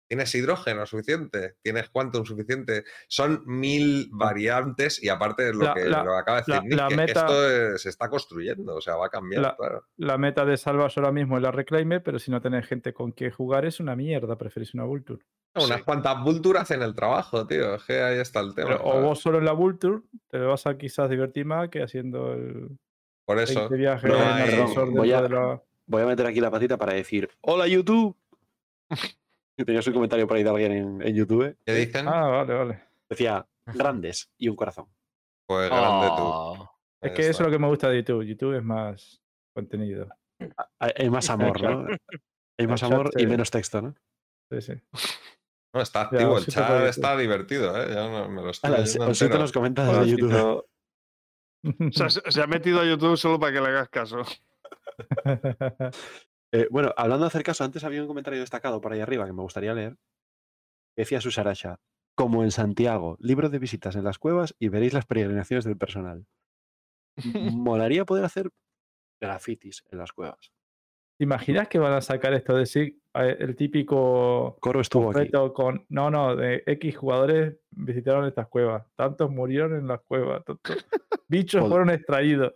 ¿Tienes 0.09 0.35
hidrógeno 0.35 0.87
suficiente? 0.87 1.57
¿Tienes 1.63 1.91
quantum 1.91 2.25
suficiente? 2.25 2.85
Son 3.09 3.43
mil 3.45 4.09
variantes 4.11 5.03
y 5.03 5.11
aparte 5.11 5.51
es 5.51 5.55
lo 5.55 5.67
La- 5.67 5.75
que 5.75 5.85
la- 5.85 6.03
lo 6.03 6.17
acaba 6.17 6.39
de 6.39 6.45
decir 6.47 6.55
la- 6.55 6.61
Nick, 6.63 6.73
la 6.79 6.89
que- 6.89 6.95
que 6.95 6.97
meta- 6.97 7.21
esto 7.21 7.51
es- 7.75 7.83
se 7.83 7.89
está 7.91 8.09
construyendo, 8.09 8.77
o 8.77 8.81
sea, 8.81 8.97
va 8.97 9.07
a 9.07 9.11
cambiar, 9.11 9.43
La- 9.43 9.57
claro. 9.57 9.85
La 9.99 10.17
meta 10.17 10.47
de 10.47 10.57
Salvage 10.57 10.99
ahora 10.99 11.13
mismo 11.13 11.37
es 11.37 11.43
la 11.43 11.51
Reclaimer, 11.51 12.03
pero 12.03 12.19
si 12.19 12.31
no 12.31 12.41
tenés 12.41 12.67
gente 12.67 12.95
con 12.95 13.13
quien 13.13 13.31
jugar 13.33 13.67
es 13.67 13.81
una 13.81 13.95
mierda, 13.95 14.37
preferís 14.39 14.73
una 14.73 14.85
Vulture. 14.85 15.23
Unas 15.55 15.79
Sí. 15.79 15.83
cuantas 15.85 16.23
Vulture 16.25 16.59
hacen 16.61 16.81
el 16.83 16.95
trabajo, 16.95 17.47
tío. 17.47 17.75
Es 17.75 17.83
que 17.85 18.01
ahí 18.01 18.19
está 18.19 18.41
el 18.41 18.55
tema. 18.55 18.69
Pero- 18.79 18.85
o 18.85 19.03
vos 19.03 19.21
solo 19.21 19.39
en 19.39 19.45
la 19.45 19.53
Vulture 19.53 20.01
te 20.31 20.39
vas 20.39 20.67
a 20.67 20.79
quizás 20.79 21.11
divertir 21.11 21.45
más 21.45 21.69
que 21.69 21.83
haciendo 21.83 22.33
el 22.33 22.79
Por 23.27 23.39
eso. 23.41 23.59
20 23.61 23.77
viajes 23.77 24.09
no 24.11 24.17
en 24.17 24.23
hay- 24.23 24.43
ascensor 24.49 24.91
voy 24.91 25.09
dentro 25.11 25.19
a- 25.19 25.23
de 25.49 25.55
la... 25.57 25.63
Voy 25.87 26.03
a 26.03 26.07
meter 26.07 26.27
aquí 26.27 26.41
la 26.41 26.51
patita 26.51 26.77
para 26.77 26.93
decir: 26.95 27.29
¡Hola, 27.41 27.67
YouTube! 27.67 28.15
Y 29.63 29.65
Tenías 29.65 29.87
un 29.89 29.93
comentario 29.93 30.27
por 30.29 30.37
ahí 30.37 30.45
de 30.45 30.51
alguien 30.51 30.73
en, 30.73 31.03
en 31.03 31.15
YouTube. 31.17 31.57
¿Qué 31.67 31.75
dicen? 31.75 32.07
Ah, 32.07 32.29
vale, 32.29 32.55
vale. 32.55 32.83
Decía: 33.11 33.45
grandes 33.67 34.31
y 34.39 34.49
un 34.49 34.55
corazón. 34.57 34.87
Pues 35.49 35.69
grande 35.69 36.07
tú. 36.17 36.23
Ah, 36.23 36.71
Es 37.03 37.13
que 37.13 37.23
eso 37.23 37.31
es 37.31 37.41
lo 37.41 37.51
que 37.51 37.59
me 37.59 37.67
gusta 37.67 37.89
de 37.89 37.97
YouTube. 37.99 38.23
YouTube 38.25 38.57
es 38.57 38.63
más 38.63 39.21
contenido. 39.55 40.09
Hay 40.79 41.11
más 41.11 41.29
amor, 41.31 41.61
¿no? 41.61 41.87
Hay 42.61 42.67
más 42.67 42.83
amor 42.85 43.11
y 43.17 43.27
menos 43.27 43.51
texto, 43.51 43.83
¿no? 43.83 43.95
Sí, 44.51 44.61
sí. 44.61 44.73
No, 45.75 45.83
está 45.83 46.03
Ya, 46.11 46.19
activo, 46.19 46.39
el 46.39 46.47
chat 46.47 46.85
está 46.87 47.17
divertido, 47.17 47.77
¿eh? 47.81 47.89
Yo 47.95 48.11
no, 48.11 48.29
me 48.29 48.43
lo 48.43 48.51
estoy 48.51 48.71
os 48.73 48.91
siento 48.91 49.11
entero. 49.11 49.39
los 49.39 49.53
comentarios 49.53 50.01
de. 50.07 50.11
YouTube. 50.11 50.65
O 50.65 50.65
sea, 51.93 52.11
se, 52.11 52.21
se 52.31 52.43
ha 52.43 52.47
metido 52.47 52.81
a 52.81 52.85
YouTube 52.85 53.17
solo 53.17 53.39
para 53.39 53.53
que 53.53 53.61
le 53.61 53.67
hagas 53.69 53.89
caso. 53.89 54.23
Eh, 56.53 56.67
bueno, 56.71 56.93
hablando 56.97 57.25
de 57.25 57.29
hacer 57.29 57.43
caso, 57.43 57.65
antes 57.65 57.85
había 57.85 58.01
un 58.03 58.09
comentario 58.09 58.41
destacado 58.41 58.81
por 58.81 58.93
ahí 58.93 59.01
arriba 59.01 59.27
que 59.27 59.33
me 59.33 59.43
gustaría 59.43 59.75
leer. 59.75 59.97
que 60.97 61.03
Decía 61.03 61.21
Susaracha, 61.21 61.79
como 62.17 62.43
en 62.43 62.51
Santiago, 62.51 63.17
libro 63.21 63.49
de 63.51 63.59
visitas 63.59 63.97
en 63.97 64.05
las 64.05 64.19
cuevas 64.19 64.55
y 64.59 64.69
veréis 64.69 64.93
las 64.95 65.07
peregrinaciones 65.07 65.65
del 65.65 65.77
personal. 65.77 66.27
Molaría 67.53 68.05
poder 68.05 68.25
hacer 68.25 68.51
grafitis 69.21 69.85
en 69.91 69.99
las 69.99 70.13
cuevas. 70.13 70.53
¿Te 71.19 71.25
imaginas 71.25 71.67
que 71.69 71.81
van 71.81 71.93
a 71.95 72.01
sacar 72.01 72.33
esto 72.33 72.55
de 72.55 72.65
sí? 72.65 73.03
eh, 73.15 73.37
El 73.41 73.57
típico 73.57 74.57
Coro 74.61 74.81
estuvo 74.81 75.11
aquí. 75.11 75.31
con. 75.53 75.85
No, 75.89 76.11
no, 76.13 76.37
de 76.37 76.63
X 76.65 76.97
jugadores 76.97 77.57
visitaron 77.71 78.25
estas 78.27 78.47
cuevas. 78.47 78.87
Tantos 78.95 79.29
murieron 79.29 79.75
en 79.77 79.89
las 79.89 80.01
cuevas. 80.03 80.45
Tantos 80.45 80.61
bichos 81.29 81.63
Pod- 81.65 81.69
fueron 81.71 81.91
extraídos. 81.91 82.53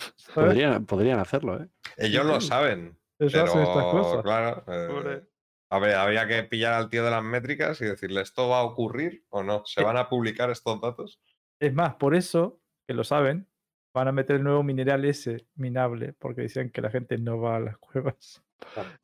podrían 0.87 1.19
hacerlo, 1.19 1.61
¿eh? 1.61 1.69
Ellos 1.97 2.25
lo 2.25 2.41
saben. 2.41 2.97
Eso 3.27 3.43
hacen 3.45 3.63
estas 3.63 3.87
Pero, 3.87 3.91
cosas. 3.91 4.23
claro, 4.23 4.65
eh, 4.69 5.23
a 5.71 5.79
ver, 5.79 5.95
habría 5.97 6.27
que 6.29 6.43
pillar 6.45 6.75
al 6.75 6.91
tío 6.91 7.05
de 7.05 7.11
las 7.11 7.23
métricas 7.23 7.81
y 7.81 7.85
decirle, 7.87 8.21
¿esto 8.23 8.49
va 8.49 8.59
a 8.61 8.65
ocurrir 8.65 9.25
o 9.31 9.43
no? 9.43 9.63
¿Se 9.65 9.81
Eh, 9.81 9.85
van 9.85 9.97
a 9.97 10.09
publicar 10.09 10.51
estos 10.51 10.81
datos? 10.81 11.21
Es 11.61 11.73
más, 11.73 11.95
por 11.95 12.15
eso, 12.15 12.61
que 12.87 12.95
lo 12.95 13.05
saben, 13.05 13.49
van 13.95 14.09
a 14.09 14.13
meter 14.13 14.37
el 14.37 14.45
nuevo 14.45 14.63
mineral 14.63 15.05
ese 15.05 15.47
minable, 15.55 16.13
porque 16.15 16.43
decían 16.43 16.71
que 16.71 16.81
la 16.83 16.91
gente 16.91 17.19
no 17.19 17.41
va 17.41 17.57
a 17.57 17.61
las 17.61 17.77
cuevas. 17.79 18.43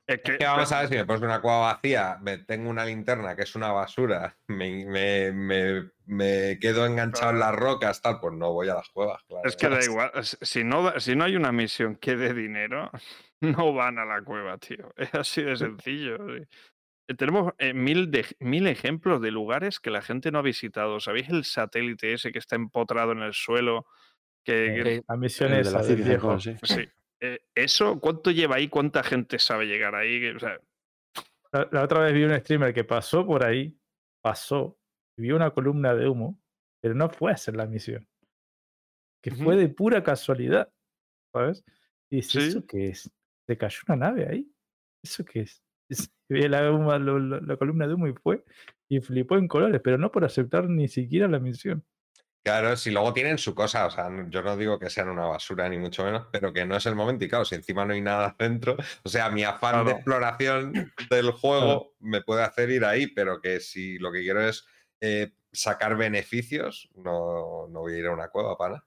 Es 0.07 0.21
que, 0.23 0.39
¿Qué 0.39 0.45
vamos 0.45 0.71
a 0.71 0.81
ver 0.81 0.89
si 0.89 0.95
me 0.95 1.05
pones 1.05 1.21
una 1.23 1.41
cueva 1.41 1.73
vacía, 1.73 2.17
me 2.23 2.39
tengo 2.39 2.71
una 2.71 2.85
linterna 2.85 3.35
que 3.35 3.43
es 3.43 3.57
una 3.57 3.73
basura, 3.73 4.37
me, 4.47 4.85
me- 4.87 5.33
me- 5.33 5.91
me 6.07 6.59
quedo 6.61 6.87
enganchado 6.87 7.33
en 7.33 7.41
las 7.41 7.55
rocas, 7.55 8.01
tal, 8.01 8.21
pues 8.21 8.35
no 8.35 8.53
voy 8.53 8.69
a 8.69 8.75
las 8.75 8.89
cuevas, 8.91 9.23
claro. 9.25 9.47
es 9.49 9.57
que 9.57 9.69
da 9.69 9.79
igual. 9.85 10.13
Si 10.23 10.63
no, 10.65 10.83
da- 10.85 11.01
si 11.01 11.17
no 11.17 11.25
hay 11.25 11.35
una 11.37 11.51
misión 11.53 11.97
que 11.97 12.17
dé 12.17 12.33
dinero, 12.35 12.91
no 13.41 13.73
van 13.75 13.99
a 13.99 14.05
la 14.05 14.23
cueva, 14.23 14.59
tío. 14.59 14.93
Es 14.97 15.13
así 15.15 15.43
de 15.43 15.57
sencillo. 15.57 16.17
sí. 16.37 16.45
Eh, 17.09 17.15
Tenemos 17.15 17.53
eh, 17.59 17.75
mil, 17.75 18.11
de- 18.13 18.37
mil 18.39 18.67
ejemplos 18.69 19.21
de 19.21 19.31
lugares 19.33 19.81
que 19.81 19.91
la 19.91 20.03
gente 20.03 20.31
no 20.31 20.39
ha 20.39 20.43
visitado. 20.43 21.01
¿Sabéis 21.01 21.29
el 21.31 21.45
satélite 21.45 22.13
ese 22.13 22.31
que 22.33 22.39
está 22.39 22.55
empotrado 22.55 23.11
en 23.13 23.23
el 23.23 23.33
suelo? 23.35 23.87
Que, 24.45 24.81
que- 24.83 24.99
ok. 25.01 25.05
La 25.09 25.17
misión 25.17 25.51
de 25.53 25.65
la 25.65 25.83
del 25.83 26.03
viejo. 26.03 26.39
Sí. 26.41 26.55
sí. 26.63 26.89
Eh, 27.21 27.41
¿Eso 27.55 27.99
cuánto 28.01 28.31
lleva 28.31 28.57
ahí? 28.57 28.69
¿Cuánta 28.69 29.03
gente 29.03 29.39
sabe 29.39 29.67
llegar 29.67 29.95
ahí? 29.95 30.25
O 30.29 30.39
sea, 30.39 30.59
La, 31.53 31.69
la 31.73 31.83
otra 31.85 32.01
vez 32.01 32.13
vi 32.15 32.25
un 32.25 32.39
streamer 32.39 32.73
que 32.73 32.85
pasó 32.85 33.27
por 33.27 33.45
ahí, 33.45 33.77
pasó, 34.23 34.79
vio 35.19 35.35
una 35.37 35.51
columna 35.51 35.95
de 35.95 36.09
humo, 36.09 36.41
pero 36.81 36.95
no 36.95 37.09
fue 37.11 37.31
a 37.33 37.35
hacer 37.35 37.57
la 37.57 37.67
misión. 37.67 38.07
Que 39.23 39.33
fue 39.33 39.57
de 39.57 39.69
pura 39.69 40.03
casualidad, 40.05 40.73
¿sabes? 41.35 41.65
Y 42.11 42.17
dice, 42.17 42.41
Sí. 42.41 42.49
¿eso 42.49 42.67
qué 42.67 42.89
es? 42.91 43.11
¿Se 43.49 43.57
cayó 43.59 43.81
una 43.89 43.97
nave 43.97 44.29
ahí? 44.29 44.53
¿Eso 45.03 45.25
qué 45.25 45.41
es? 45.41 45.63
Ve 46.29 46.49
la, 46.49 46.63
lo- 46.63 47.19
la 47.41 47.57
columna 47.57 47.89
de 47.89 47.95
humo 47.95 48.07
y 48.07 48.13
fue, 48.13 48.45
y 48.89 49.01
flipó 49.01 49.37
en 49.37 49.49
colores, 49.49 49.81
pero 49.83 49.99
no 49.99 50.13
por 50.13 50.25
aceptar 50.25 50.69
ni 50.69 50.87
siquiera 50.87 51.27
la 51.27 51.41
misión. 51.41 51.85
Claro, 52.45 52.77
si 52.77 52.91
luego 52.91 53.13
tienen 53.13 53.37
su 53.37 53.55
cosa, 53.55 53.87
o 53.87 53.91
sea, 53.91 54.09
yo 54.29 54.43
no 54.43 54.57
digo 54.57 54.79
que 54.79 54.89
sean 54.89 55.09
una 55.09 55.27
basura 55.27 55.69
ni 55.69 55.77
mucho 55.77 56.05
menos, 56.05 56.27
pero 56.33 56.53
que 56.53 56.65
no 56.65 56.77
es 56.77 56.87
el 56.87 56.95
momento 56.95 57.25
y 57.25 57.29
claro, 57.29 57.45
si 57.45 57.57
encima 57.57 57.85
no 57.85 57.93
hay 57.93 58.01
nada 58.01 58.35
dentro, 58.39 58.77
o 59.03 59.09
sea, 59.09 59.31
mi 59.31 59.45
afán 59.45 59.85
de 59.85 59.93
exploración 59.93 60.73
del 61.11 61.31
juego 61.33 61.95
me 62.01 62.23
puede 62.23 62.43
hacer 62.45 62.71
ir 62.71 62.85
ahí, 62.85 63.07
pero 63.09 63.41
que 63.41 63.61
si 63.61 63.99
lo 63.99 64.11
que 64.13 64.23
quiero 64.23 64.47
es 64.47 64.67
eh, 65.01 65.33
sacar 65.53 65.97
beneficios, 65.97 66.89
no, 66.95 67.67
no 67.69 67.81
voy 67.81 67.95
a 67.95 67.99
ir 67.99 68.07
a 68.07 68.13
una 68.13 68.29
cueva 68.29 68.57
para 68.57 68.75
nada. 68.75 68.85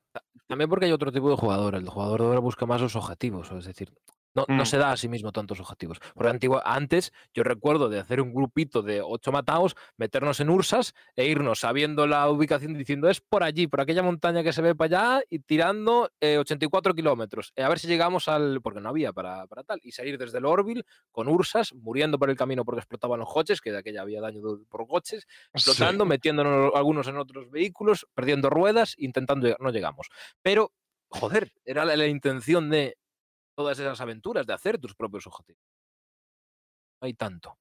También 0.48 0.70
porque 0.70 0.86
hay 0.86 0.92
otro 0.92 1.12
tipo 1.12 1.30
de 1.30 1.38
jugador. 1.38 1.76
El 1.76 1.88
jugador 1.88 2.20
de 2.20 2.28
ahora 2.28 2.40
busca 2.40 2.66
más 2.66 2.82
los 2.82 2.98
objetivos. 2.98 3.52
Es 3.52 3.66
decir, 3.66 3.94
No, 4.34 4.46
no 4.48 4.64
Mm. 4.64 4.66
se 4.66 4.78
da 4.78 4.92
a 4.92 4.98
sí 4.98 5.08
mismo 5.10 5.32
tantos 5.32 5.60
objetivos. 5.60 6.00
Porque 6.14 6.30
antigua- 6.30 6.62
antes 6.66 7.12
yo 7.34 7.44
recuerdo 7.44 7.90
de 7.90 8.00
hacer 8.00 8.22
un 8.22 8.34
grupito 8.34 8.82
de 8.82 9.02
ocho 9.02 9.32
mataos, 9.32 9.76
meternos 9.98 10.40
en 10.40 10.50
Ursas 10.50 10.94
e 11.16 11.26
irnos 11.26 11.60
sabiendo 11.60 12.08
la 12.08 12.30
ubicación 12.30 12.74
diciendo 12.74 13.10
es 13.10 13.20
por 13.22 13.44
allí, 13.44 13.68
por 13.68 13.82
aquella 13.82 14.04
montaña 14.04 14.44
que 14.44 14.54
se 14.54 14.62
ve 14.62 14.74
para 14.76 15.16
allá 15.18 15.24
y 15.30 15.40
tirando 15.40 16.10
eh, 16.22 16.38
84 16.38 16.94
kilómetros. 16.94 17.52
eh, 17.56 17.64
a 17.64 17.70
ver 17.70 17.80
si 17.80 17.88
llegamos 17.88 18.28
al... 18.28 18.62
porque 18.62 18.80
no 18.80 18.90
había 18.90 19.12
para, 19.14 19.48
para 19.48 19.64
tal. 19.64 19.80
Y 19.84 19.92
salir 19.92 20.18
desde 20.18 20.38
el 20.38 20.46
Orville 20.46 20.84
con 21.12 21.28
Ursas, 21.28 21.74
muriendo 21.74 22.18
por 22.18 22.30
el 22.30 22.38
camino 22.38 22.64
porque 22.64 22.80
explotaban 22.80 23.20
los 23.20 23.30
coches, 23.32 23.60
que 23.62 23.72
de 23.72 23.80
aquella 23.80 24.02
había 24.02 24.22
daño 24.22 24.42
por 24.70 24.88
coches, 24.88 25.28
explotando, 25.54 26.06
metiéndonos 26.06 26.72
algunos 26.76 27.08
en 27.08 27.18
otros 27.18 27.50
vehículos, 27.52 28.08
perdiendo 28.14 28.50
ruedas, 28.50 28.96
intentando 28.98 29.46
llegar. 29.48 29.60
No 29.62 29.72
llegamos. 29.72 30.08
Pero, 30.42 30.72
joder, 31.10 31.52
era 31.66 31.84
la, 31.86 31.96
la 31.98 32.08
intención 32.08 32.70
de 32.70 32.98
todas 33.62 33.78
esas 33.78 34.02
aventuras, 34.02 34.48
de 34.48 34.54
hacer 34.54 34.80
tus 34.80 34.96
propios 34.96 35.28
objetivos. 35.28 35.62
No 37.00 37.06
hay 37.06 37.14
tanto. 37.14 37.58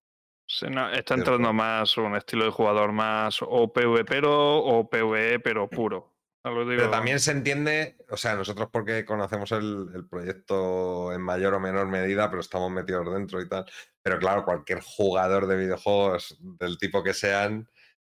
Sí, 0.46 0.66
no, 0.68 0.90
está 0.90 1.14
entrando 1.14 1.52
más 1.52 1.96
un 1.98 2.16
estilo 2.16 2.46
de 2.46 2.50
jugador 2.50 2.90
más 2.90 3.38
o 3.42 3.72
PvPero 3.72 4.58
o 4.58 4.88
PvE, 4.88 5.40
pero 5.40 5.68
puro. 5.68 6.16
Ya 6.42 6.50
lo 6.50 6.66
Pero 6.66 6.90
también 6.90 7.20
se 7.20 7.32
entiende, 7.32 7.98
o 8.08 8.16
sea, 8.16 8.34
nosotros 8.34 8.70
porque 8.72 9.04
conocemos 9.04 9.52
el, 9.52 9.88
el 9.94 10.08
proyecto 10.08 11.12
en 11.12 11.20
mayor 11.20 11.52
o 11.52 11.60
menor 11.60 11.86
medida, 11.86 12.30
pero 12.30 12.40
estamos 12.40 12.70
metidos 12.70 13.12
dentro 13.12 13.42
y 13.42 13.48
tal. 13.48 13.66
Pero 14.02 14.18
claro, 14.18 14.44
cualquier 14.46 14.80
jugador 14.80 15.46
de 15.46 15.56
videojuegos 15.56 16.38
del 16.40 16.78
tipo 16.78 17.02
que 17.02 17.12
sean 17.12 17.68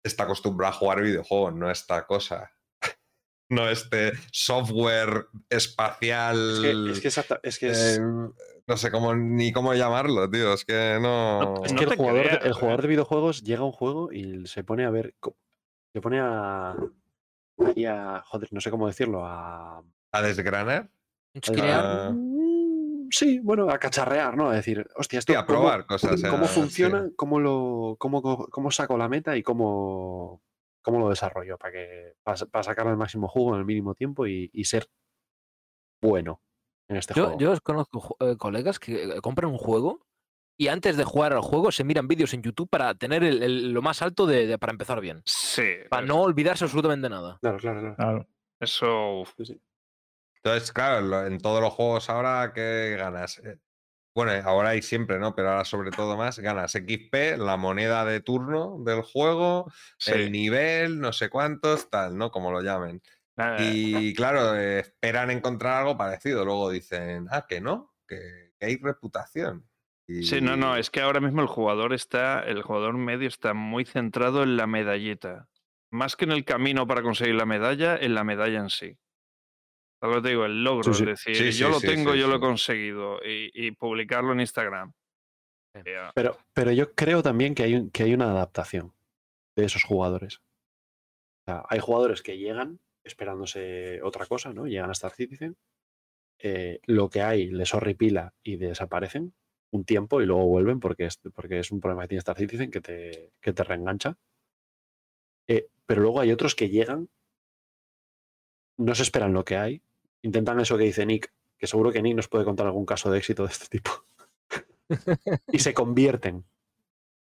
está 0.03 0.25
acostumbrado 0.25 0.73
a 0.73 0.79
jugar 0.79 1.03
videojuegos, 1.03 1.55
no 1.55 1.71
esta 1.71 2.07
cosa. 2.07 2.51
No 3.51 3.69
este 3.69 4.13
software 4.33 5.27
espacial. 5.51 6.37
Es 6.55 6.61
que, 6.61 6.91
es 6.93 7.01
que, 7.01 7.09
exacta- 7.09 7.41
es, 7.43 7.59
que 7.59 7.69
es- 7.71 7.99
eh, 7.99 8.01
no 8.67 8.77
sé 8.77 8.91
cómo 8.91 9.15
ni 9.15 9.53
cómo 9.53 9.75
llamarlo, 9.75 10.29
tío. 10.31 10.55
Es 10.55 10.65
que 10.65 10.99
no. 11.01 11.63
es 11.65 11.73
no 11.73 11.79
que 11.79 11.85
el 11.85 11.97
jugador, 11.97 12.23
de- 12.23 12.29
creas, 12.31 12.45
el 12.47 12.53
jugador 12.55 12.81
eh. 12.81 12.83
de 12.83 12.89
videojuegos 12.89 13.43
llega 13.43 13.61
a 13.61 13.65
un 13.65 13.73
juego 13.73 14.13
y 14.13 14.47
se 14.47 14.65
pone 14.65 14.85
a 14.85 14.91
ver. 14.91 15.15
Se 15.93 16.01
pone 16.01 16.21
a. 16.21 16.75
ahí 17.59 17.85
a- 17.85 18.23
joder, 18.25 18.49
no 18.53 18.61
sé 18.61 18.71
cómo 18.71 18.87
decirlo. 18.87 19.25
A. 19.27 19.83
A 20.13 20.23
desgranar. 20.23 20.89
Ah. 21.37 22.13
Sí, 23.11 23.39
bueno, 23.41 23.69
a 23.71 23.79
cacharrear, 23.79 24.37
¿no? 24.37 24.49
A 24.51 24.55
decir, 24.55 24.89
hostia, 24.97 25.19
esto 25.21 25.33
Sí, 25.33 25.37
a 25.39 25.45
cómo- 25.45 25.59
probar 25.61 25.87
cosas. 25.87 26.21
cómo 26.31 26.45
a- 26.47 26.49
sí. 26.49 26.55
funciona, 26.61 27.11
cómo 27.17 27.39
lo, 27.39 27.97
cómo, 27.99 28.23
cómo 28.23 28.71
saco 28.71 28.97
la 28.97 29.09
meta 29.09 29.37
y 29.37 29.43
cómo, 29.43 30.41
cómo 30.85 31.01
lo 31.01 31.09
desarrollo 31.09 31.59
para 31.59 31.73
que 31.73 32.13
para, 32.23 32.63
sacar 32.63 32.87
el 32.87 32.97
máximo 32.97 33.27
jugo 33.27 33.55
en 33.55 33.61
el 33.61 33.67
mínimo 33.67 33.95
tiempo 33.97 34.27
y, 34.27 34.51
y 34.53 34.65
ser 34.65 34.87
bueno 36.01 36.41
en 36.89 36.97
este 36.99 37.15
Yo, 37.15 37.25
juego. 37.25 37.39
yo 37.41 37.51
os 37.53 37.61
conozco 37.61 38.17
eh, 38.21 38.37
colegas 38.37 38.79
que 38.79 39.03
eh, 39.05 39.21
compran 39.23 39.51
un 39.51 39.59
juego 39.59 40.07
y 40.57 40.69
antes 40.69 40.97
de 40.97 41.05
jugar 41.05 41.33
al 41.33 41.41
juego 41.41 41.73
se 41.73 41.83
miran 41.83 42.07
vídeos 42.07 42.33
en 42.35 42.43
YouTube 42.43 42.69
para 42.69 42.95
tener 42.95 43.25
el- 43.25 43.43
el- 43.43 43.73
lo 43.73 43.83
más 43.83 44.03
alto 44.03 44.27
de, 44.27 44.47
de- 44.47 44.59
para 44.59 44.73
empezar 44.73 45.01
bien. 45.01 45.23
Sí. 45.25 45.65
Para 45.91 46.07
no 46.07 46.21
olvidarse 46.23 46.65
absolutamente 46.65 47.09
nada. 47.09 47.39
Claro, 47.41 47.59
claro, 47.59 47.81
claro. 47.81 47.97
Claro. 47.97 48.29
Eso. 48.61 49.21
uf. 49.23 49.33
Entonces, 50.37 50.73
claro, 50.73 51.27
en 51.27 51.39
todos 51.39 51.61
los 51.61 51.73
juegos 51.73 52.09
ahora, 52.11 52.53
¿qué 52.55 52.95
ganas? 52.99 53.39
Eh, 53.39 53.59
Bueno, 54.15 54.33
ahora 54.49 54.71
hay 54.71 54.83
siempre, 54.83 55.19
¿no? 55.19 55.35
Pero 55.35 55.51
ahora 55.51 55.65
sobre 55.65 55.91
todo 55.91 56.17
más, 56.17 56.39
ganas 56.39 56.75
XP, 56.75 57.37
la 57.37 57.57
moneda 57.57 58.05
de 58.05 58.21
turno 58.21 58.77
del 58.85 59.03
juego, 59.03 59.71
sí. 59.99 60.13
el 60.13 60.31
nivel, 60.33 61.01
no 61.01 61.13
sé 61.13 61.29
cuántos, 61.29 61.91
tal, 61.91 62.17
¿no? 62.17 62.31
Como 62.31 62.53
lo 62.53 62.63
llamen. 62.63 63.03
Nada, 63.37 63.57
Y 63.61 64.15
claro, 64.15 64.55
eh, 64.57 64.79
esperan 64.81 65.31
encontrar 65.33 65.81
algo 65.81 65.97
parecido. 65.99 66.45
Luego 66.45 66.71
dicen, 66.71 67.27
ah, 67.31 67.47
que 67.49 67.61
no, 67.61 67.97
que, 68.07 68.53
que 68.59 68.67
hay 68.67 68.77
reputación. 68.77 69.69
Sí, 70.07 70.41
no, 70.41 70.57
no, 70.57 70.77
Y- 70.77 70.81
es 70.81 70.91
que 70.91 71.01
ahora 71.01 71.21
mismo 71.21 71.43
el 71.43 71.49
jugador 71.49 71.93
está, 71.93 72.41
el 72.45 72.63
jugador 72.63 72.95
medio 72.97 73.27
está 73.29 73.53
muy 73.53 73.85
centrado 73.85 74.43
en 74.43 74.57
la 74.57 74.67
medalleta. 74.67 75.49
Más 75.91 76.17
que 76.17 76.25
en 76.25 76.33
el 76.33 76.45
camino 76.45 76.87
para 76.87 77.03
conseguir 77.03 77.35
la 77.35 77.47
medalla, 77.47 77.97
en 77.97 78.15
la 78.15 78.25
medalla 78.25 78.61
en 78.61 78.71
sí. 78.71 78.97
Te 80.23 80.29
digo, 80.29 80.45
el 80.45 80.63
logro, 80.63 80.93
sí. 80.93 81.03
es 81.03 81.09
decir, 81.25 81.37
Sí, 81.37 81.59
yo 81.59 81.67
sí, 81.69 81.73
lo 81.73 81.81
sí, 81.81 81.87
tengo, 81.87 82.13
sí, 82.13 82.19
yo 82.19 82.29
lo 82.29 82.37
he 82.37 82.41
conseguido 82.41 83.19
y, 83.25 83.51
y 83.55 83.71
publicarlo 83.73 84.33
en 84.33 84.41
Instagram. 84.41 84.93
Pero, 86.15 86.37
pero 86.53 86.71
yo 86.73 86.95
creo 86.95 87.23
también 87.23 87.55
que 87.55 87.65
hay, 87.65 87.75
un- 87.75 87.91
que 87.91 88.05
hay 88.05 88.15
una 88.15 88.31
adaptación 88.31 88.93
de 89.57 89.65
esos 89.65 89.83
jugadores. 89.83 90.37
O 90.37 91.51
sea, 91.51 91.65
hay 91.69 91.81
jugadores 91.81 92.23
que 92.23 92.39
llegan 92.39 92.81
esperándose 93.05 94.01
otra 94.03 94.27
cosa, 94.27 94.53
¿no? 94.53 94.67
Llegan 94.67 94.89
a 94.91 94.93
Star 94.93 95.13
Citizen, 95.13 95.57
eh, 96.39 96.81
lo 96.87 97.09
que 97.11 97.23
hay 97.23 97.49
les 97.51 97.75
horripila 97.75 98.35
y 98.43 98.57
desaparecen 98.57 99.35
un 99.73 99.85
tiempo 99.85 100.21
y 100.23 100.27
luego 100.27 100.47
vuelven 100.47 100.79
porque 100.81 101.07
es, 101.07 101.19
porque 101.35 101.59
es 101.59 101.71
un 101.73 101.81
problema 101.81 102.03
que 102.03 102.09
tiene 102.09 102.19
Star 102.21 102.37
Citizen 102.37 102.71
que 102.71 102.81
te, 102.81 103.33
que 103.41 103.53
te 103.53 103.65
reengancha. 103.65 104.17
Eh, 105.49 105.67
pero 105.87 106.03
luego 106.03 106.21
hay 106.21 106.31
otros 106.33 106.55
que 106.55 106.69
llegan, 106.69 107.09
no 108.79 108.95
se 108.95 109.03
esperan 109.03 109.33
lo 109.33 109.45
que 109.45 109.57
hay, 109.57 109.83
intentan 110.25 110.59
eso 110.59 110.77
que 110.77 110.85
dice 110.85 111.07
Nick, 111.07 111.33
que 111.59 111.67
seguro 111.67 111.93
que 111.93 112.03
Nick 112.03 112.17
nos 112.17 112.29
puede 112.29 112.45
contar 112.45 112.67
algún 112.67 112.87
caso 112.87 113.11
de 113.11 113.19
éxito 113.19 113.45
de 113.45 113.53
este 113.53 113.67
tipo 113.69 113.91
y 115.53 115.59
se 115.59 115.75
convierten. 115.75 116.45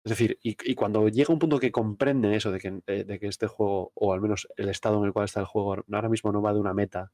Es 0.05 0.11
decir, 0.11 0.39
y, 0.43 0.57
y 0.71 0.75
cuando 0.75 1.09
llega 1.09 1.33
un 1.33 1.39
punto 1.39 1.59
que 1.59 1.73
comprenden 1.73 2.35
eso 2.35 2.53
de 2.53 2.61
que, 2.61 2.81
de, 2.87 3.05
de 3.05 3.19
que 3.19 3.27
este 3.27 3.47
juego, 3.47 3.91
o 3.95 4.13
al 4.13 4.21
menos 4.21 4.49
el 4.57 4.69
estado 4.69 4.99
en 4.99 5.07
el 5.07 5.13
cual 5.13 5.25
está 5.25 5.41
el 5.41 5.47
juego, 5.47 5.83
ahora 5.91 6.09
mismo 6.09 6.31
no 6.31 6.43
va 6.43 6.53
de 6.53 6.61
una 6.61 6.75
meta, 6.75 7.11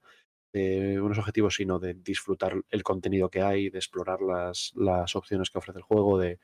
de 0.53 1.01
unos 1.01 1.19
objetivos, 1.19 1.55
sino 1.55 1.79
de 1.79 1.95
disfrutar 1.95 2.61
el 2.69 2.83
contenido 2.83 3.31
que 3.31 3.43
hay, 3.43 3.71
de 3.71 3.79
explorar 3.79 4.21
las, 4.21 4.73
las 4.75 5.15
opciones 5.15 5.51
que 5.51 5.59
ofrece 5.59 5.79
el 5.79 5.85
juego, 5.85 6.19
de, 6.19 6.41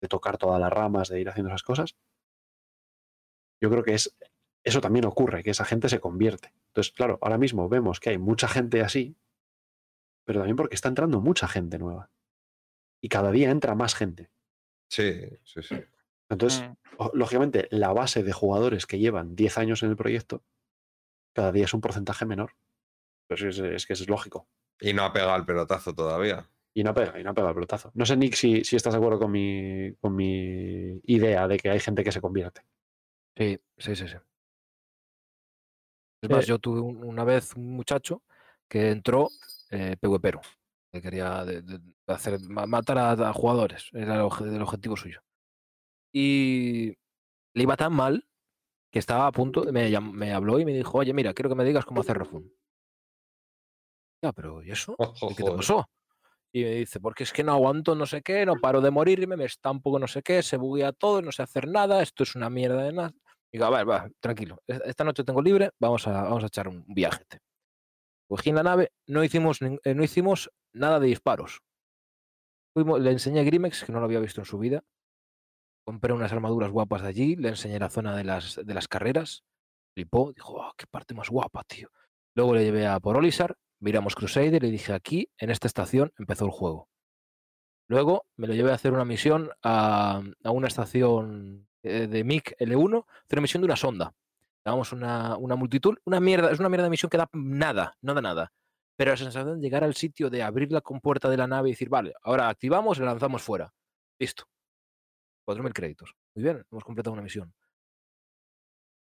de 0.00 0.08
tocar 0.08 0.38
todas 0.38 0.60
las 0.60 0.72
ramas, 0.72 1.08
de 1.08 1.20
ir 1.20 1.28
haciendo 1.28 1.50
esas 1.50 1.64
cosas. 1.64 1.96
Yo 3.60 3.70
creo 3.70 3.82
que 3.82 3.94
es 3.94 4.16
eso 4.68 4.80
también 4.80 5.04
ocurre, 5.06 5.42
que 5.42 5.50
esa 5.50 5.64
gente 5.64 5.88
se 5.88 6.00
convierte. 6.00 6.52
Entonces, 6.68 6.92
claro, 6.92 7.18
ahora 7.22 7.38
mismo 7.38 7.68
vemos 7.68 8.00
que 8.00 8.10
hay 8.10 8.18
mucha 8.18 8.48
gente 8.48 8.82
así, 8.82 9.16
pero 10.24 10.40
también 10.40 10.56
porque 10.56 10.74
está 10.74 10.88
entrando 10.88 11.20
mucha 11.20 11.48
gente 11.48 11.78
nueva. 11.78 12.10
Y 13.00 13.08
cada 13.08 13.30
día 13.30 13.50
entra 13.50 13.74
más 13.74 13.94
gente. 13.94 14.30
Sí, 14.90 15.20
sí, 15.44 15.62
sí. 15.62 15.76
Entonces, 16.30 16.62
Mm. 16.98 17.10
lógicamente, 17.14 17.68
la 17.70 17.92
base 17.92 18.22
de 18.22 18.32
jugadores 18.32 18.86
que 18.86 18.98
llevan 18.98 19.34
10 19.36 19.56
años 19.58 19.82
en 19.82 19.90
el 19.90 19.96
proyecto, 19.96 20.42
cada 21.32 21.52
día 21.52 21.64
es 21.64 21.74
un 21.74 21.80
porcentaje 21.80 22.26
menor. 22.26 22.52
Pues 23.28 23.42
es, 23.42 23.58
es 23.58 23.86
que 23.86 23.92
es 23.92 24.08
lógico. 24.08 24.48
Y 24.80 24.92
no 24.92 25.04
ha 25.04 25.12
pegado 25.12 25.36
el 25.36 25.44
pelotazo 25.44 25.94
todavía. 25.94 26.48
Y 26.74 26.82
no 26.84 26.94
pega, 26.94 27.18
y 27.18 27.24
no 27.24 27.34
pega 27.34 27.48
el 27.48 27.54
pelotazo. 27.54 27.90
No 27.94 28.04
sé, 28.06 28.16
Nick, 28.16 28.34
si, 28.34 28.64
si 28.64 28.76
estás 28.76 28.92
de 28.94 28.98
acuerdo 28.98 29.18
con 29.18 29.30
mi, 29.30 29.92
con 30.00 30.14
mi 30.14 31.00
idea 31.04 31.46
de 31.48 31.58
que 31.58 31.70
hay 31.70 31.80
gente 31.80 32.04
que 32.04 32.12
se 32.12 32.20
convierte. 32.20 32.62
Sí, 33.36 33.58
sí, 33.78 33.96
sí, 33.96 34.08
sí. 34.08 34.16
Es 36.20 36.30
más, 36.30 36.44
Eh, 36.44 36.48
yo 36.48 36.58
tuve 36.58 36.80
un- 36.80 37.02
una 37.04 37.24
vez 37.24 37.54
un 37.54 37.70
muchacho 37.74 38.22
que 38.68 38.90
entró 38.90 39.28
eh, 39.70 39.96
PvPero, 40.00 40.40
que 40.92 41.02
quería 41.02 41.44
de- 41.44 41.62
de- 41.62 41.80
hacer, 42.06 42.40
ma- 42.40 42.66
matar 42.66 42.98
a, 42.98 43.12
a 43.12 43.32
jugadores, 43.32 43.88
era 43.92 44.14
el, 44.16 44.22
obje- 44.22 44.54
el 44.54 44.62
objetivo 44.62 44.96
suyo. 44.96 45.20
Y 46.12 46.94
le 47.54 47.62
iba 47.64 47.76
tan 47.76 47.92
mal 47.94 48.28
que 48.92 48.98
estaba 49.00 49.26
a 49.28 49.32
punto, 49.32 49.64
me, 49.72 49.90
me 50.00 50.32
habló 50.32 50.60
y 50.60 50.64
me 50.66 50.72
dijo, 50.74 50.98
oye, 50.98 51.14
mira, 51.14 51.34
quiero 51.34 51.50
que 51.50 51.56
me 51.56 51.64
digas 51.64 51.84
cómo 51.86 52.00
hacer 52.02 52.18
refund. 52.18 52.50
Ya, 54.22 54.32
pero 54.32 54.62
¿y 54.62 54.70
eso? 54.70 54.96
¿Y 55.30 55.34
qué 55.34 55.44
te 55.44 55.52
pasó? 55.52 55.84
Y 56.52 56.64
me 56.64 56.70
dice, 56.72 57.00
porque 57.00 57.24
es 57.24 57.32
que 57.32 57.44
no 57.44 57.52
aguanto 57.52 57.94
no 57.94 58.06
sé 58.06 58.22
qué, 58.22 58.46
no 58.46 58.56
paro 58.56 58.80
de 58.80 58.90
morirme, 58.90 59.36
me 59.36 59.44
estampo 59.46 59.92
con 59.92 60.00
no 60.02 60.08
sé 60.08 60.22
qué, 60.22 60.42
se 60.42 60.56
buguea 60.56 60.92
todo, 60.92 61.22
no 61.22 61.32
sé 61.32 61.42
hacer 61.42 61.68
nada, 61.68 62.02
esto 62.02 62.22
es 62.24 62.36
una 62.36 62.50
mierda 62.50 62.84
de 62.84 62.92
nada. 62.94 63.12
Digo, 63.52 63.64
a 63.64 63.84
va, 63.84 64.08
tranquilo, 64.20 64.62
esta 64.66 65.04
noche 65.04 65.24
tengo 65.24 65.40
libre, 65.40 65.70
vamos 65.80 66.06
a, 66.06 66.22
vamos 66.24 66.44
a 66.44 66.48
echar 66.48 66.68
un 66.68 66.84
viaje. 66.86 67.24
Cogí 68.28 68.50
en 68.50 68.56
la 68.56 68.62
nave, 68.62 68.92
no 69.06 69.24
hicimos, 69.24 69.60
eh, 69.62 69.94
no 69.94 70.04
hicimos 70.04 70.50
nada 70.74 71.00
de 71.00 71.06
disparos. 71.06 71.60
Fuimos, 72.74 73.00
le 73.00 73.10
enseñé 73.10 73.44
Grimex, 73.44 73.84
que 73.84 73.92
no 73.92 74.00
lo 74.00 74.04
había 74.04 74.20
visto 74.20 74.42
en 74.42 74.44
su 74.44 74.58
vida. 74.58 74.82
Compré 75.86 76.12
unas 76.12 76.32
armaduras 76.32 76.70
guapas 76.70 77.00
de 77.00 77.08
allí, 77.08 77.36
le 77.36 77.48
enseñé 77.48 77.78
la 77.78 77.88
zona 77.88 78.14
de 78.14 78.24
las, 78.24 78.60
de 78.62 78.74
las 78.74 78.86
carreras. 78.86 79.44
Flipó, 79.94 80.32
dijo, 80.34 80.62
"Ah, 80.62 80.74
qué 80.76 80.86
parte 80.86 81.14
más 81.14 81.30
guapa, 81.30 81.64
tío. 81.64 81.88
Luego 82.34 82.54
le 82.54 82.64
llevé 82.64 82.86
a 82.86 83.00
por 83.00 83.16
Olisar, 83.16 83.56
miramos 83.80 84.14
Crusader 84.14 84.54
y 84.54 84.60
le 84.60 84.70
dije, 84.70 84.92
aquí, 84.92 85.30
en 85.38 85.50
esta 85.50 85.66
estación, 85.66 86.12
empezó 86.18 86.44
el 86.44 86.50
juego. 86.50 86.88
Luego 87.88 88.26
me 88.36 88.46
lo 88.46 88.54
llevé 88.54 88.70
a 88.70 88.74
hacer 88.74 88.92
una 88.92 89.06
misión 89.06 89.50
a, 89.62 90.22
a 90.44 90.50
una 90.50 90.68
estación 90.68 91.67
de 91.82 92.24
MiG 92.24 92.56
L1, 92.58 93.04
hacer 93.06 93.38
una 93.38 93.42
misión 93.42 93.60
de 93.62 93.66
una 93.66 93.76
sonda. 93.76 94.14
Damos 94.64 94.92
una, 94.92 95.36
una 95.36 95.56
multitud, 95.56 95.96
una 96.04 96.20
mierda, 96.20 96.50
es 96.50 96.58
una 96.58 96.68
mierda 96.68 96.84
de 96.84 96.90
misión 96.90 97.08
que 97.10 97.16
da 97.16 97.28
nada, 97.32 97.96
no 98.02 98.14
da 98.14 98.20
nada. 98.20 98.52
Pero 98.96 99.12
la 99.12 99.16
sensación 99.16 99.60
de 99.60 99.64
llegar 99.64 99.84
al 99.84 99.94
sitio, 99.94 100.28
de 100.28 100.42
abrir 100.42 100.72
la 100.72 100.80
compuerta 100.80 101.30
de 101.30 101.36
la 101.36 101.46
nave 101.46 101.68
y 101.68 101.72
decir, 101.72 101.88
vale, 101.88 102.14
ahora 102.22 102.48
activamos 102.48 102.98
y 102.98 103.00
la 103.00 103.06
lanzamos 103.06 103.42
fuera. 103.42 103.72
Listo. 104.18 104.44
4.000 105.46 105.72
créditos. 105.72 106.14
Muy 106.34 106.42
bien, 106.42 106.66
hemos 106.70 106.84
completado 106.84 107.14
una 107.14 107.22
misión. 107.22 107.54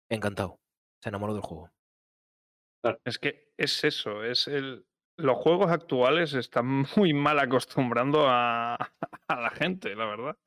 Encantado. 0.09 0.59
Se 1.01 1.09
enamoró 1.09 1.33
del 1.33 1.41
juego. 1.41 1.71
Es 3.03 3.17
que 3.17 3.51
es 3.57 3.83
eso, 3.83 4.23
es 4.23 4.47
el. 4.47 4.85
los 5.17 5.37
juegos 5.37 5.71
actuales 5.71 6.33
están 6.33 6.85
muy 6.97 7.13
mal 7.13 7.39
acostumbrando 7.39 8.27
a, 8.27 8.75
a 8.75 9.41
la 9.41 9.49
gente, 9.49 9.95
la 9.95 10.05
verdad. 10.05 10.37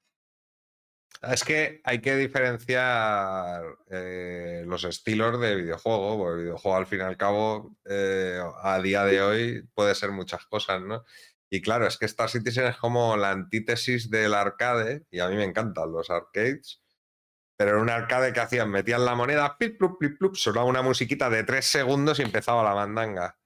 Es 1.20 1.42
que 1.42 1.80
hay 1.84 2.00
que 2.00 2.14
diferenciar 2.16 3.62
eh, 3.90 4.62
los 4.66 4.84
estilos 4.84 5.40
de 5.40 5.56
videojuego, 5.56 6.16
porque 6.16 6.38
el 6.38 6.44
videojuego 6.44 6.76
al 6.76 6.86
fin 6.86 7.00
y 7.00 7.02
al 7.02 7.16
cabo, 7.16 7.76
eh, 7.86 8.40
a 8.62 8.80
día 8.80 9.04
de 9.04 9.20
hoy, 9.20 9.68
puede 9.74 9.96
ser 9.96 10.12
muchas 10.12 10.46
cosas, 10.46 10.80
¿no? 10.80 11.04
Y 11.50 11.60
claro, 11.60 11.86
es 11.86 11.96
que 11.98 12.06
Star 12.06 12.28
Citizen 12.30 12.66
es 12.66 12.76
como 12.76 13.16
la 13.16 13.30
antítesis 13.32 14.10
del 14.10 14.34
arcade, 14.34 15.06
y 15.10 15.18
a 15.20 15.28
mí 15.28 15.36
me 15.36 15.44
encantan 15.44 15.90
los 15.90 16.08
arcades, 16.10 16.82
pero 17.56 17.72
era 17.72 17.80
un 17.82 17.90
arcade 17.90 18.32
que 18.32 18.40
hacían, 18.40 18.70
metían 18.70 19.04
la 19.04 19.16
moneda, 19.16 19.56
pip, 19.58 19.78
plup, 19.78 19.98
plup, 20.18 20.36
sonaba 20.36 20.66
una 20.66 20.82
musiquita 20.82 21.30
de 21.30 21.44
tres 21.44 21.66
segundos 21.66 22.20
y 22.20 22.22
empezaba 22.22 22.62
la 22.62 22.74
mandanga. 22.74 23.36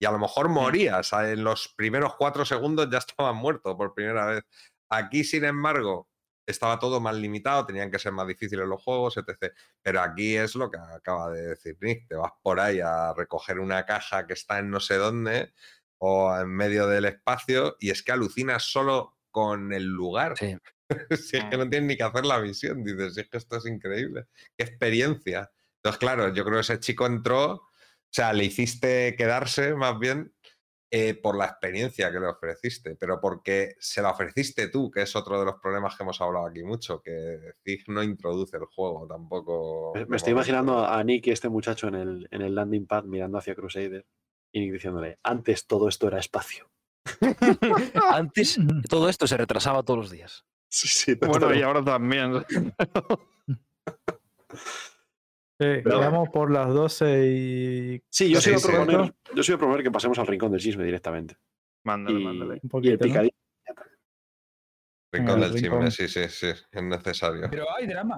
Y 0.00 0.06
a 0.06 0.12
lo 0.12 0.18
mejor 0.18 0.48
morías, 0.48 1.12
en 1.12 1.44
los 1.44 1.74
primeros 1.76 2.14
cuatro 2.16 2.44
segundos 2.46 2.88
ya 2.90 2.98
estabas 2.98 3.34
muerto 3.34 3.76
por 3.76 3.94
primera 3.94 4.26
vez. 4.26 4.44
Aquí, 4.88 5.24
sin 5.24 5.44
embargo, 5.44 6.08
estaba 6.50 6.78
todo 6.78 7.00
más 7.00 7.14
limitado, 7.14 7.66
tenían 7.66 7.90
que 7.90 7.98
ser 7.98 8.12
más 8.12 8.26
difíciles 8.26 8.66
los 8.66 8.82
juegos, 8.82 9.16
etc. 9.18 9.52
Pero 9.82 10.00
aquí 10.00 10.36
es 10.36 10.54
lo 10.54 10.70
que 10.70 10.78
acaba 10.78 11.30
de 11.30 11.48
decir 11.48 11.76
Nick, 11.80 12.08
te 12.08 12.16
vas 12.16 12.32
por 12.42 12.58
ahí 12.58 12.80
a 12.80 13.12
recoger 13.14 13.58
una 13.58 13.84
caja 13.84 14.26
que 14.26 14.32
está 14.32 14.58
en 14.58 14.70
no 14.70 14.80
sé 14.80 14.96
dónde 14.96 15.52
o 15.98 16.34
en 16.36 16.48
medio 16.48 16.86
del 16.86 17.04
espacio 17.04 17.76
y 17.80 17.90
es 17.90 18.02
que 18.02 18.12
alucinas 18.12 18.64
solo 18.64 19.18
con 19.30 19.72
el 19.72 19.84
lugar. 19.84 20.36
Sí. 20.38 20.56
si 21.10 21.36
es 21.36 21.44
que 21.44 21.58
no 21.58 21.68
tienes 21.68 21.88
ni 21.88 21.96
que 21.96 22.04
hacer 22.04 22.24
la 22.24 22.38
visión, 22.38 22.82
dices, 22.82 23.14
si 23.14 23.20
es 23.20 23.28
que 23.28 23.36
esto 23.36 23.56
es 23.56 23.66
increíble, 23.66 24.26
qué 24.56 24.64
experiencia. 24.64 25.50
Entonces, 25.76 25.98
claro, 25.98 26.32
yo 26.32 26.44
creo 26.44 26.56
que 26.56 26.60
ese 26.60 26.80
chico 26.80 27.06
entró, 27.06 27.52
o 27.52 27.70
sea, 28.10 28.32
le 28.32 28.44
hiciste 28.44 29.14
quedarse 29.16 29.74
más 29.74 29.98
bien 29.98 30.34
eh, 30.90 31.14
por 31.14 31.36
la 31.36 31.44
experiencia 31.44 32.10
que 32.10 32.18
le 32.18 32.26
ofreciste, 32.26 32.96
pero 32.96 33.20
porque 33.20 33.76
se 33.78 34.00
la 34.00 34.10
ofreciste 34.10 34.68
tú, 34.68 34.90
que 34.90 35.02
es 35.02 35.14
otro 35.14 35.38
de 35.38 35.44
los 35.44 35.56
problemas 35.60 35.96
que 35.96 36.02
hemos 36.02 36.20
hablado 36.20 36.46
aquí 36.46 36.62
mucho, 36.62 37.02
que 37.02 37.52
Zig 37.62 37.84
no 37.88 38.02
introduce 38.02 38.56
el 38.56 38.64
juego 38.64 39.06
tampoco. 39.06 39.92
Me, 39.94 40.06
me 40.06 40.16
estoy 40.16 40.32
imaginando 40.32 40.86
a 40.86 41.02
Nick 41.04 41.26
y 41.26 41.30
este 41.30 41.48
muchacho 41.48 41.88
en 41.88 41.94
el, 41.94 42.28
en 42.30 42.42
el 42.42 42.54
landing 42.54 42.86
pad 42.86 43.04
mirando 43.04 43.38
hacia 43.38 43.54
Crusader 43.54 44.06
y 44.52 44.60
Nick 44.60 44.72
diciéndole, 44.72 45.18
antes 45.22 45.66
todo 45.66 45.88
esto 45.88 46.08
era 46.08 46.18
espacio. 46.18 46.70
Antes 48.12 48.58
todo 48.88 49.08
esto 49.08 49.26
se 49.26 49.38
retrasaba 49.38 49.82
todos 49.82 49.98
los 49.98 50.10
días. 50.10 50.44
Sí, 50.68 50.88
sí, 50.88 51.14
Bueno, 51.14 51.54
y 51.54 51.62
ahora 51.62 51.82
también. 51.82 52.32
Sí, 55.60 55.82
quedamos 55.82 56.28
por 56.28 56.50
las 56.52 56.68
12 56.72 57.26
y 57.26 58.02
Sí, 58.10 58.30
yo 58.30 58.40
Sí, 58.40 58.50
sí, 58.50 58.50
iba 58.50 58.58
a 58.58 58.86
proponer, 58.86 59.14
yo 59.34 59.54
a 59.54 59.58
proponer 59.58 59.82
que 59.82 59.90
pasemos 59.90 60.18
al 60.18 60.26
rincón 60.28 60.52
del 60.52 60.60
chisme 60.60 60.84
directamente. 60.84 61.36
Mándale, 61.84 62.20
Y, 62.20 62.24
mándale. 62.24 62.52
un 62.54 62.60
y 62.60 62.62
el 62.62 62.68
poquito. 62.70 62.92
¿no? 62.94 62.98
picadillo. 63.08 63.34
Rincón 65.10 65.34
Venga, 65.40 65.48
del 65.48 65.54
rincón. 65.62 65.86
chisme, 65.86 66.08
sí, 66.08 66.28
sí, 66.28 66.28
sí, 66.28 66.62
es 66.70 66.82
necesario. 66.82 67.48
Pero 67.50 67.66
hay 67.76 67.86
drama. 67.86 68.16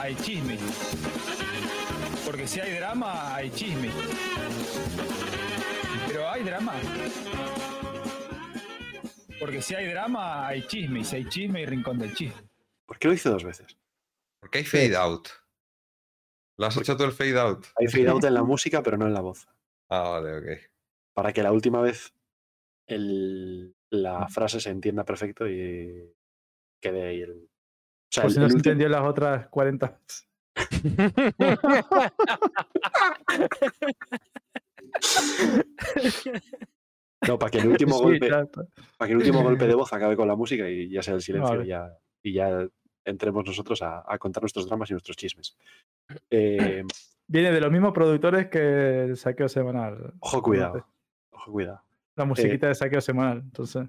Hay 0.00 0.14
chisme. 0.16 0.56
Porque 2.24 2.46
si 2.46 2.60
hay 2.60 2.74
drama, 2.78 3.34
hay 3.34 3.50
chisme. 3.50 3.90
Pero 6.06 6.28
hay 6.30 6.42
drama. 6.44 6.74
Porque 9.40 9.60
si 9.62 9.74
hay 9.74 9.86
drama, 9.88 10.46
hay 10.46 10.62
chisme. 10.66 11.00
Y 11.00 11.04
si 11.04 11.16
hay 11.16 11.24
chisme, 11.28 11.60
hay 11.60 11.66
rincón 11.66 11.98
del 11.98 12.14
chisme. 12.14 12.40
¿Por 12.86 12.98
qué 12.98 13.08
lo 13.08 13.14
hice 13.14 13.28
dos 13.30 13.42
veces? 13.42 13.76
¿Por 14.40 14.50
qué 14.50 14.58
hay 14.58 14.64
fade 14.64 14.96
out? 14.96 15.28
¿Lo 16.58 16.66
has 16.66 16.76
hecho 16.76 16.96
tú 16.96 17.04
el 17.04 17.12
fade 17.12 17.38
out? 17.38 17.66
Hay 17.76 17.88
fade 17.88 18.08
out 18.08 18.24
en 18.24 18.34
la 18.34 18.42
música, 18.44 18.82
pero 18.82 18.96
no 18.96 19.06
en 19.06 19.14
la 19.14 19.20
voz. 19.20 19.46
Ah, 19.90 20.08
vale, 20.20 20.36
ok. 20.38 20.46
Para 21.14 21.32
que 21.32 21.42
la 21.42 21.52
última 21.52 21.80
vez 21.80 22.12
el- 22.86 23.74
la 23.90 24.28
frase 24.28 24.60
se 24.60 24.70
entienda 24.70 25.04
perfecto 25.04 25.48
y 25.48 26.12
quede 26.80 27.08
ahí 27.08 27.20
el. 27.22 27.44
O 27.44 27.48
sea, 28.10 28.22
Por 28.24 28.30
el- 28.30 28.34
si 28.34 28.40
no 28.40 28.48
se 28.48 28.56
último- 28.56 28.72
entendió 28.72 28.88
las 28.88 29.02
otras 29.02 29.48
40. 29.48 30.00
no, 37.26 37.38
para 37.38 37.50
que 37.50 37.58
el 37.58 37.68
último 37.68 37.96
Sí, 37.98 38.02
golpe, 38.04 38.28
para 38.30 39.06
que 39.08 39.12
el 39.12 39.16
último 39.18 39.42
golpe 39.42 39.66
de 39.66 39.74
voz 39.74 39.92
acabe 39.92 40.16
con 40.16 40.28
la 40.28 40.36
música 40.36 40.68
y 40.68 40.88
ya 40.90 41.02
sea 41.02 41.14
el 41.14 41.22
silencio 41.22 41.50
Vale. 41.50 41.64
y 41.64 41.68
ya, 41.68 41.90
y 42.22 42.32
ya 42.34 42.68
entremos 43.06 43.44
nosotros 43.46 43.80
a, 43.82 44.04
a 44.06 44.18
contar 44.18 44.42
nuestros 44.42 44.66
dramas 44.66 44.90
y 44.90 44.92
nuestros 44.94 45.16
chismes. 45.16 45.56
Eh, 46.30 46.82
Viene 47.28 47.50
de 47.50 47.60
los 47.60 47.72
mismos 47.72 47.92
productores 47.92 48.46
que 48.48 49.04
el 49.04 49.16
saqueo 49.16 49.48
semanal. 49.48 50.14
ojo, 50.20 50.42
cuidado. 50.42 50.86
Ojo, 51.32 51.50
cuidado. 51.50 51.82
La 52.14 52.24
musiquita 52.24 52.68
de 52.68 52.74
saqueo 52.76 53.00
semanal. 53.00 53.38
Entonces, 53.38 53.88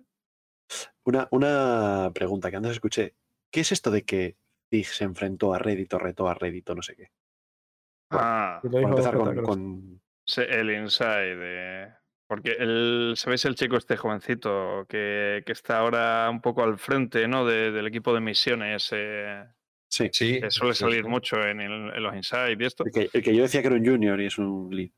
Una, 1.03 1.27
una 1.31 2.11
pregunta 2.15 2.49
que 2.49 2.57
antes 2.57 2.71
escuché. 2.73 3.15
¿Qué 3.51 3.59
es 3.61 3.71
esto 3.71 3.91
de 3.91 4.03
que 4.03 4.37
Zig 4.71 4.85
se 4.87 5.03
enfrentó 5.03 5.53
a 5.53 5.59
Reddit 5.59 5.93
o 5.93 5.99
retó 5.99 6.27
a 6.27 6.33
Reddit 6.33 6.67
o 6.71 6.75
no 6.75 6.81
sé 6.81 6.95
qué? 6.95 7.11
Ah, 8.11 8.59
Para 8.61 8.77
dijo 8.79 8.89
empezar 8.89 9.15
con, 9.17 9.43
con- 9.43 10.01
el 10.35 10.71
inside. 10.71 11.37
eh, 11.39 11.93
Porque 12.27 12.57
el, 12.59 13.13
¿sabéis 13.15 13.45
el 13.45 13.55
chico 13.55 13.77
este 13.77 13.95
jovencito 13.95 14.85
que, 14.89 15.43
que 15.45 15.51
está 15.53 15.79
ahora 15.79 16.29
un 16.29 16.41
poco 16.41 16.61
al 16.63 16.77
frente 16.77 17.27
¿no? 17.27 17.45
de- 17.45 17.71
del 17.71 17.87
equipo 17.87 18.13
de 18.13 18.19
misiones? 18.19 18.89
eh, 18.93 19.45
Sí, 19.89 20.09
Sí. 20.11 20.41
que 20.41 20.51
suele 20.51 20.73
sí, 20.73 20.79
salir 20.81 21.03
sí. 21.03 21.09
mucho 21.09 21.41
en, 21.41 21.61
el- 21.61 21.93
en 21.95 22.03
los 22.03 22.13
inside 22.13 22.57
y 22.59 22.65
esto. 22.65 22.83
el 22.85 22.91
que, 22.91 23.09
el 23.13 23.23
que 23.23 23.33
yo 23.33 23.43
decía 23.43 23.61
que 23.61 23.67
era 23.67 23.77
un 23.77 23.85
junior 23.85 24.19
y 24.19 24.25
es 24.25 24.37
un 24.37 24.67
lead. 24.75 24.89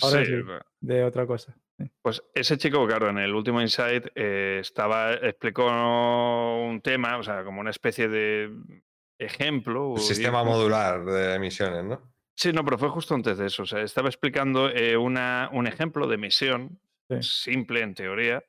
Ahora 0.00 0.24
Sí, 0.24 0.32
sí. 0.32 0.42
de 0.80 1.02
otra 1.04 1.26
cosa. 1.26 1.56
Pues 2.00 2.22
ese 2.32 2.56
chico, 2.56 2.86
claro, 2.86 3.10
en 3.10 3.18
el 3.18 3.34
último 3.34 3.60
Insight 3.60 4.06
eh, 4.14 4.58
estaba, 4.60 5.14
explicó 5.14 5.66
un 5.66 6.80
tema, 6.80 7.18
o 7.18 7.24
sea, 7.24 7.42
como 7.42 7.60
una 7.60 7.70
especie 7.70 8.06
de 8.08 8.50
ejemplo. 9.18 9.96
Sistema 9.96 10.44
modular 10.44 11.04
de 11.04 11.34
emisiones, 11.34 11.82
¿no? 11.84 12.12
Sí, 12.34 12.52
no, 12.52 12.64
pero 12.64 12.78
fue 12.78 12.88
justo 12.88 13.14
antes 13.14 13.38
de 13.38 13.46
eso. 13.46 13.62
O 13.64 13.66
sea, 13.66 13.82
estaba 13.82 14.08
explicando 14.08 14.68
eh, 14.70 14.96
una, 14.96 15.50
un 15.52 15.66
ejemplo 15.66 16.06
de 16.06 16.16
misión 16.18 16.80
Sí. 17.10 17.22
simple 17.52 17.80
en 17.80 17.94
teoría. 17.94 18.42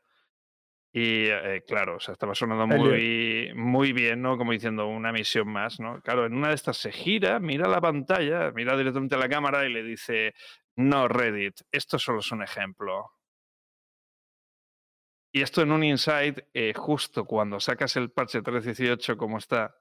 Y 0.96 1.26
eh, 1.26 1.64
claro, 1.68 1.96
o 1.98 2.00
sea, 2.00 2.14
estaba 2.14 2.36
sonando 2.36 2.68
muy, 2.68 3.52
muy 3.56 3.94
bien, 3.94 4.22
¿no? 4.22 4.38
Como 4.38 4.52
diciendo 4.52 4.88
una 4.88 5.12
misión 5.12 5.48
más, 5.48 5.80
¿no? 5.80 6.00
Claro, 6.02 6.28
en 6.28 6.36
una 6.36 6.50
de 6.50 6.56
estas 6.56 6.78
se 6.78 6.92
gira, 6.92 7.40
mira 7.40 7.68
la 7.68 7.82
pantalla, 7.82 8.52
mira 8.52 8.78
directamente 8.78 9.16
a 9.16 9.18
la 9.18 9.28
cámara 9.28 9.66
y 9.66 9.74
le 9.74 9.82
dice, 9.84 10.34
no, 10.76 11.08
Reddit, 11.08 11.62
esto 11.72 11.98
solo 11.98 12.20
es 12.20 12.32
un 12.32 12.44
ejemplo. 12.44 13.12
Y 15.34 15.42
esto 15.42 15.64
en 15.64 15.72
un 15.72 15.84
insight, 15.84 16.40
eh, 16.54 16.74
justo 16.76 17.26
cuando 17.26 17.60
sacas 17.60 17.96
el 17.98 18.12
parche 18.12 18.44
318 18.44 19.18
como 19.18 19.40
está, 19.40 19.76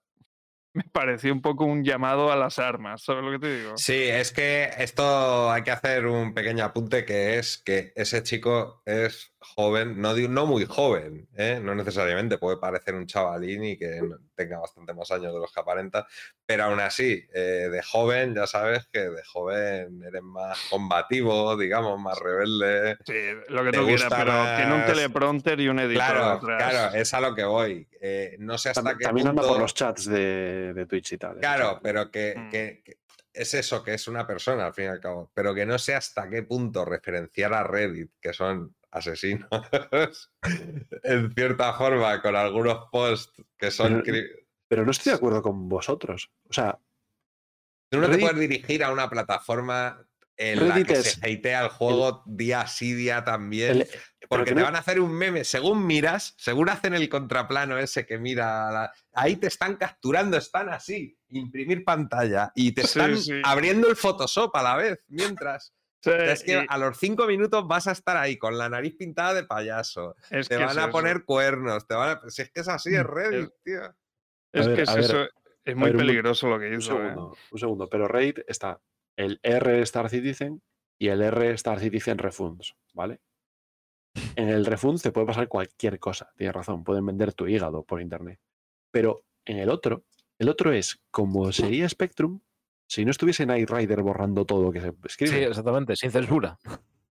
me 0.75 0.85
pareció 0.85 1.33
un 1.33 1.43
poco 1.43 1.65
un 1.65 1.85
llamado 1.85 2.33
a 2.33 2.37
las 2.37 2.59
armas, 2.59 3.03
¿sabes 3.05 3.25
lo 3.25 3.31
que 3.33 3.39
te 3.39 3.57
digo? 3.59 3.77
Sí, 3.77 3.95
es 3.95 4.33
que 4.33 4.71
esto 4.79 5.51
hay 5.51 5.63
que 5.63 5.71
hacer 5.71 6.07
un 6.07 6.35
pequeño 6.35 6.65
apunte 6.65 7.05
que 7.05 7.39
es 7.39 7.59
que 7.59 7.93
ese 7.95 8.23
chico 8.23 8.83
es 8.87 9.32
joven, 9.43 10.01
no, 10.01 10.15
muy 10.47 10.65
joven, 10.65 11.29
¿eh? 11.37 11.61
no 11.63 11.75
necesariamente, 11.75 12.39
puede 12.39 12.57
parecer 12.57 12.95
un 12.95 13.07
chavalín 13.07 13.65
y 13.65 13.77
que 13.77 14.01
tenga 14.35 14.59
bastante 14.59 14.95
más 14.95 15.11
años 15.11 15.33
de 15.35 15.39
los 15.41 15.53
que 15.53 15.61
aparenta, 15.61 16.07
pero 16.47 16.65
aún 16.65 16.81
así, 16.81 17.23
eh, 17.35 17.69
de 17.71 17.83
joven, 17.83 18.35
ya 18.35 18.47
sabes 18.47 18.89
que 18.93 19.01
de 19.01 19.23
joven 19.25 20.03
eres 20.03 20.23
más 20.23 20.59
combativo, 20.71 21.57
digamos, 21.57 22.01
más 22.01 22.19
rebelde. 22.19 22.97
Sí, 23.05 23.13
lo 23.49 23.65
que 23.65 23.71
Te 23.71 23.79
tú 23.79 23.87
quieras, 23.87 24.09
pero 24.17 24.33
tiene 24.57 24.75
un 24.75 24.85
teleprompter 24.87 25.61
y 25.61 25.69
un 25.69 25.79
editor 25.81 26.05
Claro, 26.05 26.41
claro, 26.41 26.95
es 26.97 27.13
a 27.15 27.21
lo 27.21 27.35
que 27.35 27.45
voy. 27.45 27.89
Eh, 28.01 28.37
no 28.39 28.59
sé 28.59 28.71
hasta 28.71 28.81
También, 28.83 28.99
qué 28.99 29.05
también 29.05 29.29
anda 29.29 29.43
por 29.43 29.59
los 29.61 29.75
chats 29.75 30.07
de, 30.07 30.73
de 30.75 30.87
Twitch 30.87 31.13
y 31.13 31.19
tal. 31.19 31.39
Claro, 31.39 31.65
eso 31.65 31.75
sí. 31.75 31.81
pero 31.83 32.11
que, 32.11 32.35
Mm. 32.37 32.51
que- 32.51 32.83
que 32.85 32.97
es 33.33 33.55
eso, 33.55 33.83
que 33.83 33.95
es 33.95 34.09
una 34.09 34.27
persona 34.27 34.67
al 34.67 34.75
fin 34.75 34.85
y 34.85 34.89
al 34.89 35.01
cabo, 35.01 35.31
pero 35.35 35.55
que 35.55 35.65
no 35.67 35.79
sé 35.79 35.95
hasta 35.95 36.29
qué 36.29 36.43
punto 36.43 36.85
referenciar 36.85 37.53
a 37.55 37.65
Reddit, 37.65 38.11
que 38.21 38.33
son 38.33 38.75
asesinos, 38.91 39.49
en 41.03 41.33
cierta 41.35 41.73
forma, 41.75 42.21
con 42.21 42.37
algunos 42.37 42.89
posts 42.91 43.43
que 43.57 43.71
son... 43.71 44.03
Pero- 44.05 44.27
Pero 44.69 44.85
no 44.85 44.91
estoy 44.91 45.11
de 45.13 45.17
acuerdo 45.17 45.43
con 45.43 45.69
vosotros. 45.69 46.31
O 46.49 46.53
sea, 46.53 46.79
Tú 47.91 47.99
no 48.01 48.09
te 48.11 48.17
puedes 48.19 48.39
dirigir 48.39 48.83
a 48.85 48.91
una 48.91 49.11
plataforma 49.11 50.03
en 50.39 50.67
la 50.67 50.83
que 50.83 50.95
es 50.95 51.13
se 51.13 51.27
hatea 51.31 51.65
el 51.65 51.69
juego 51.69 52.23
día 52.25 52.67
sí, 52.67 52.95
día 52.95 53.23
también. 53.23 53.83
el- 53.83 53.89
Porque 54.39 54.51
que 54.51 54.57
te 54.57 54.63
van 54.63 54.77
a 54.77 54.81
hacer 54.81 55.01
un 55.01 55.13
meme. 55.13 55.45
Según 55.45 55.87
miras, 55.87 56.35
según 56.39 56.69
hacen 56.69 56.95
el 56.95 57.09
contraplano 57.09 57.79
ese 57.79 58.05
que 58.07 58.19
mira, 58.19 58.71
la- 58.71 58.93
ahí 59.13 59.37
te 59.37 59.47
están 59.47 59.77
capturando, 59.77 60.37
están 60.37 60.69
así, 60.69 61.17
imprimir 61.29 61.85
pantalla 61.85 62.53
y 62.55 62.73
te 62.73 62.83
están 62.83 63.17
sí. 63.19 63.41
abriendo 63.45 63.89
el 63.89 63.97
Photoshop 63.97 64.55
a 64.57 64.63
la 64.63 64.77
vez, 64.77 65.01
mientras. 65.09 65.73
Sí, 66.05 66.11
es 66.11 66.43
que 66.43 66.53
y- 66.63 66.67
a 66.69 66.79
los 66.79 66.99
cinco 66.99 67.27
minutos 67.27 67.67
vas 67.69 67.87
a 67.87 67.93
estar 67.93 68.17
ahí 68.17 68.37
con 68.37 68.59
la 68.59 68.69
nariz 68.69 68.97
pintada 68.97 69.35
de 69.35 69.45
payaso. 69.45 70.17
es 70.31 70.49
Te 70.49 70.57
que 70.57 70.63
van 70.65 70.71
es 70.73 70.79
a 70.79 70.83
eso. 70.83 70.91
poner 70.91 71.25
cuernos, 71.25 71.87
te 71.87 71.95
van 71.95 72.19
a... 72.25 72.31
Si 72.31 72.43
es 72.43 72.51
que 72.51 72.61
es 72.61 72.69
así, 72.69 72.95
es 72.95 73.05
Mm, 73.05 73.07
Reddit, 73.07 73.51
tío. 73.63 73.83
Es 74.53 74.67
ver, 74.67 74.77
que 74.77 74.83
es 74.83 74.95
ver, 74.95 75.05
eso. 75.05 75.25
Es 75.65 75.77
muy 75.77 75.87
ver, 75.87 75.95
un- 75.97 76.01
peligroso 76.01 76.49
lo 76.49 76.59
que 76.59 76.67
un 76.67 76.79
hizo. 76.81 76.95
¿eh? 76.95 77.09
segundo, 77.09 77.37
un 77.53 77.59
segundo. 77.59 77.89
Pero 77.89 78.09
Reddit 78.09 78.41
está 78.49 78.81
el 79.17 79.39
R 79.45 79.81
Star 79.83 80.11
Citizen 80.11 80.61
y 80.99 81.07
el 81.09 81.23
R 81.23 81.53
Star 81.53 81.79
Citizen 81.79 82.19
Refunds, 82.19 82.75
¿vale? 82.95 83.21
En 84.37 84.49
el 84.49 84.67
Refunds 84.67 85.03
te 85.03 85.11
puede 85.13 85.27
pasar 85.27 85.49
cualquier 85.49 85.99
cosa, 85.99 86.31
tienes 86.37 86.55
razón, 86.55 86.85
pueden 86.85 87.05
vender 87.07 87.33
tu 87.33 87.47
hígado 87.47 87.83
por 87.85 88.01
internet. 88.01 88.41
Pero 88.91 89.25
en 89.45 89.59
el 89.59 89.69
otro, 89.71 90.05
el 90.39 90.49
otro 90.49 90.73
es 90.73 91.01
como 91.11 91.51
sería 91.53 91.89
Spectrum 91.89 92.41
si 92.87 93.05
no 93.05 93.11
estuviese 93.11 93.47
Night 93.47 93.71
Rider 93.71 94.03
borrando 94.03 94.45
todo 94.45 94.63
lo 94.65 94.73
que 94.73 94.81
se 94.81 94.93
escribe. 95.07 95.33
Sí, 95.33 95.39
exactamente, 95.45 95.97
sin 95.97 96.11
censura. 96.11 96.59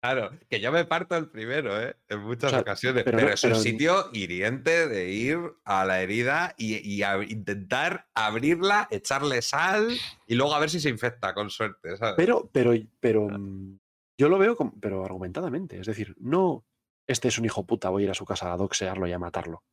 Claro, 0.01 0.31
que 0.49 0.59
yo 0.61 0.71
me 0.71 0.85
parto 0.85 1.17
el 1.17 1.29
primero, 1.29 1.81
¿eh? 1.81 1.95
En 2.07 2.19
muchas 2.19 2.51
sea, 2.51 2.59
ocasiones. 2.61 3.03
pero 3.03 3.17
Pero, 3.17 3.27
no- 3.27 3.33
es 3.33 3.41
pero- 3.41 3.55
un 3.57 3.61
sitio 3.61 4.09
hiriente 4.13 4.87
de 4.87 5.09
ir 5.11 5.39
a 5.65 5.83
la 5.83 6.01
herida 6.01 6.53
y, 6.57 6.75
y 6.87 7.01
a 7.03 7.21
intentar 7.23 8.07
abrirla, 8.13 8.87
echarle 8.91 9.41
sal 9.41 9.89
y 10.27 10.35
luego 10.35 10.53
a 10.53 10.59
ver 10.59 10.69
si 10.69 10.79
se 10.79 10.89
infecta, 10.89 11.33
con 11.33 11.49
suerte, 11.49 11.97
¿sabes? 11.97 12.13
Pero, 12.17 12.49
pero, 12.53 12.71
pero 12.99 13.27
mm, 13.27 13.79
yo 14.17 14.29
lo 14.29 14.37
veo, 14.37 14.55
como- 14.55 14.75
pero 14.79 15.03
argumentadamente. 15.03 15.79
Es 15.79 15.87
decir, 15.87 16.15
no, 16.19 16.63
este 17.07 17.27
es 17.27 17.37
un 17.37 17.45
hijo 17.45 17.65
puta, 17.65 17.89
voy 17.89 18.03
a 18.03 18.05
ir 18.05 18.11
a 18.11 18.15
su 18.15 18.25
casa 18.25 18.51
a 18.53 18.57
doxearlo 18.57 19.07
y 19.07 19.11
a 19.13 19.19
matarlo. 19.19 19.63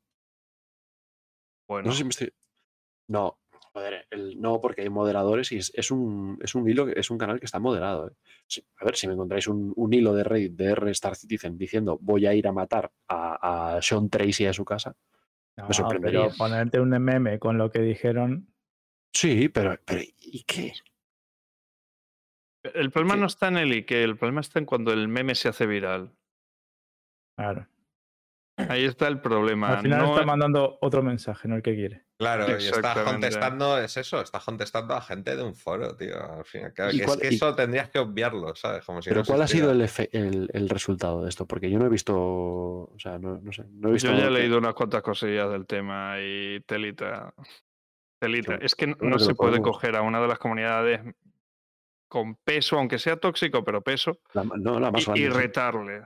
Bueno, 1.69 1.87
No 1.87 1.93
sé 1.93 1.99
si 1.99 2.05
me 2.05 2.11
estoy. 2.11 2.33
No, 3.09 3.39
joder, 3.73 4.07
el- 4.11 4.41
no, 4.41 4.61
porque 4.61 4.83
hay 4.83 4.89
moderadores 4.91 5.51
y 5.53 5.57
es, 5.59 5.71
es 5.75 5.91
un, 5.91 6.39
es 6.43 6.55
un 6.55 6.69
hilo, 6.69 6.89
es 6.89 7.11
un 7.11 7.19
canal 7.19 7.39
que 7.41 7.47
está 7.47 7.59
moderado. 7.59 8.09
¿eh? 8.09 8.13
Sí, 8.47 8.65
a 8.79 8.85
ver, 8.85 8.97
si 8.97 9.07
me 9.07 9.15
encontráis 9.15 9.47
un, 9.49 9.73
un 9.77 9.93
hilo 9.93 10.15
de 10.15 10.25
Reddit 10.25 10.53
de 10.53 10.71
R 10.73 10.91
Star 10.91 11.17
Citizen 11.17 11.57
diciendo 11.59 11.99
voy 12.01 12.27
a 12.27 12.35
ir 12.35 12.47
a 12.47 12.53
matar 12.53 12.93
a, 13.09 13.77
a 13.77 13.83
Sean 13.83 14.09
Tracy 14.11 14.47
a 14.47 14.53
su 14.53 14.65
casa. 14.65 14.97
No, 15.57 15.73
sorprendería. 15.73 16.21
pero 16.29 16.37
ponerte 16.37 16.81
un 16.81 16.91
meme 16.91 17.39
con 17.39 17.59
lo 17.59 17.71
que 17.71 17.81
dijeron. 17.81 18.49
Sí, 19.13 19.49
pero, 19.49 19.79
pero 19.85 20.01
¿y 20.21 20.43
qué? 20.45 20.73
el 22.75 22.91
problema 22.91 23.17
no 23.17 23.27
está 23.27 23.49
en 23.49 23.57
el 23.59 23.75
y 23.75 23.85
que 23.85 24.03
el 24.05 24.17
problema 24.17 24.41
está 24.41 24.59
en 24.59 24.67
cuando 24.67 24.93
el 24.93 25.09
meme 25.09 25.35
se 25.35 25.49
hace 25.49 25.67
viral. 25.67 26.13
Claro. 27.43 27.67
Ahí 28.69 28.85
está 28.85 29.09
el 29.09 29.21
problema. 29.21 29.77
Al 29.79 29.83
final 29.83 29.99
no 30.01 30.09
está 30.11 30.21
es- 30.21 30.27
mandando 30.27 30.79
otro 30.83 31.03
mensaje, 31.03 31.49
no 31.49 31.57
el 31.57 31.63
que 31.63 31.75
quiere. 31.75 32.05
Claro, 32.19 32.49
y 32.49 32.53
Exactamente. 32.53 33.11
contestando, 33.11 33.79
es 33.79 33.97
eso, 33.97 34.21
estás 34.21 34.45
contestando 34.45 34.95
a 34.95 35.01
gente 35.01 35.35
de 35.35 35.43
un 35.43 35.57
foro, 35.57 35.97
tío. 35.97 36.15
Al 36.23 36.45
fin 36.45 36.61
y 36.61 36.65
al 36.65 36.73
cabo, 36.73 36.91
¿Y 36.93 36.99
que 37.01 37.05
cuál- 37.05 37.19
es 37.23 37.29
que 37.29 37.33
y- 37.35 37.37
eso 37.37 37.55
tendrías 37.57 37.89
que 37.91 37.99
obviarlo, 37.99 38.55
¿sabes? 38.55 38.85
Como 38.85 39.03
si 39.03 39.09
Pero 39.09 39.23
no 39.23 39.27
¿cuál 39.27 39.43
ha 39.43 39.49
sido 39.49 39.73
el, 39.73 39.81
efe- 39.81 40.09
el, 40.13 40.49
el 40.53 40.69
resultado 40.69 41.23
de 41.25 41.31
esto? 41.31 41.47
Porque 41.47 41.69
yo 41.71 41.79
no 41.81 41.87
he 41.87 41.89
visto, 41.89 42.15
o 42.17 42.95
sea, 42.99 43.19
no, 43.19 43.39
no 43.43 43.51
sé, 43.53 43.65
no 43.71 43.89
he 43.89 43.93
visto... 43.93 44.09
Yo 44.13 44.17
ya 44.19 44.25
he 44.25 44.29
que- 44.29 44.31
leído 44.35 44.59
unas 44.59 44.75
cuantas 44.75 45.03
cosillas 45.03 45.51
del 45.51 45.67
tema 45.67 46.17
y 46.21 46.61
telita. 46.61 47.35
Telita. 48.21 48.55
Es 48.57 48.77
que 48.77 48.87
no 48.87 48.97
que 48.97 49.19
se 49.25 49.35
puede 49.35 49.53
podemos- 49.59 49.71
coger 49.77 49.97
a 49.97 50.03
una 50.03 50.21
de 50.21 50.29
las 50.29 50.39
comunidades 50.39 51.01
con 52.09 52.37
peso, 52.37 52.79
aunque 52.79 52.99
sea 53.01 53.17
tóxico, 53.17 53.65
pero 53.65 53.81
peso, 53.81 54.19
La, 54.35 54.45
la 54.45 54.91
más 54.93 55.03
y, 55.03 55.05
grande. 55.07 55.21
y 55.21 55.25
sí. 55.25 55.29
retarle. 55.31 56.03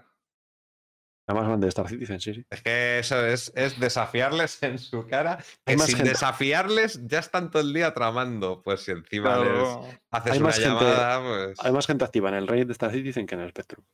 La 1.29 1.35
más 1.35 1.45
grande 1.45 1.65
de 1.65 1.69
Star 1.71 1.89
Citizen, 1.89 2.21
sí, 2.21 2.35
sí. 2.35 2.47
Es 2.51 2.63
que 2.63 2.99
eso 3.01 3.27
es, 3.27 3.53
es 3.57 3.81
desafiarles 3.81 4.63
en 4.63 4.79
su 4.79 5.07
cara. 5.09 5.39
Que 5.65 5.73
Hay 5.73 5.77
más 5.77 5.87
sin 5.87 5.97
gente- 5.97 6.11
desafiarles 6.13 7.01
ya 7.07 7.19
están 7.19 7.51
todo 7.51 7.63
el 7.63 7.73
día 7.73 7.93
tramando. 7.95 8.63
Pues 8.63 8.83
si 8.83 8.93
encima 8.93 9.39
les 9.39 9.69
haces 10.11 10.33
Hay 10.33 10.39
una 10.39 10.47
más 10.47 10.55
gente- 10.59 10.69
llamada, 10.85 11.23
pues. 11.23 11.59
Hay 11.65 11.73
más 11.73 11.87
gente 11.87 12.05
activa 12.05 12.29
en 12.29 12.37
el 12.37 12.47
Reddit 12.47 12.67
de 12.69 12.73
Star 12.73 12.93
Citizen 12.93 13.27
que 13.27 13.35
en 13.35 13.41
el 13.41 13.51
Spectrum. 13.51 13.85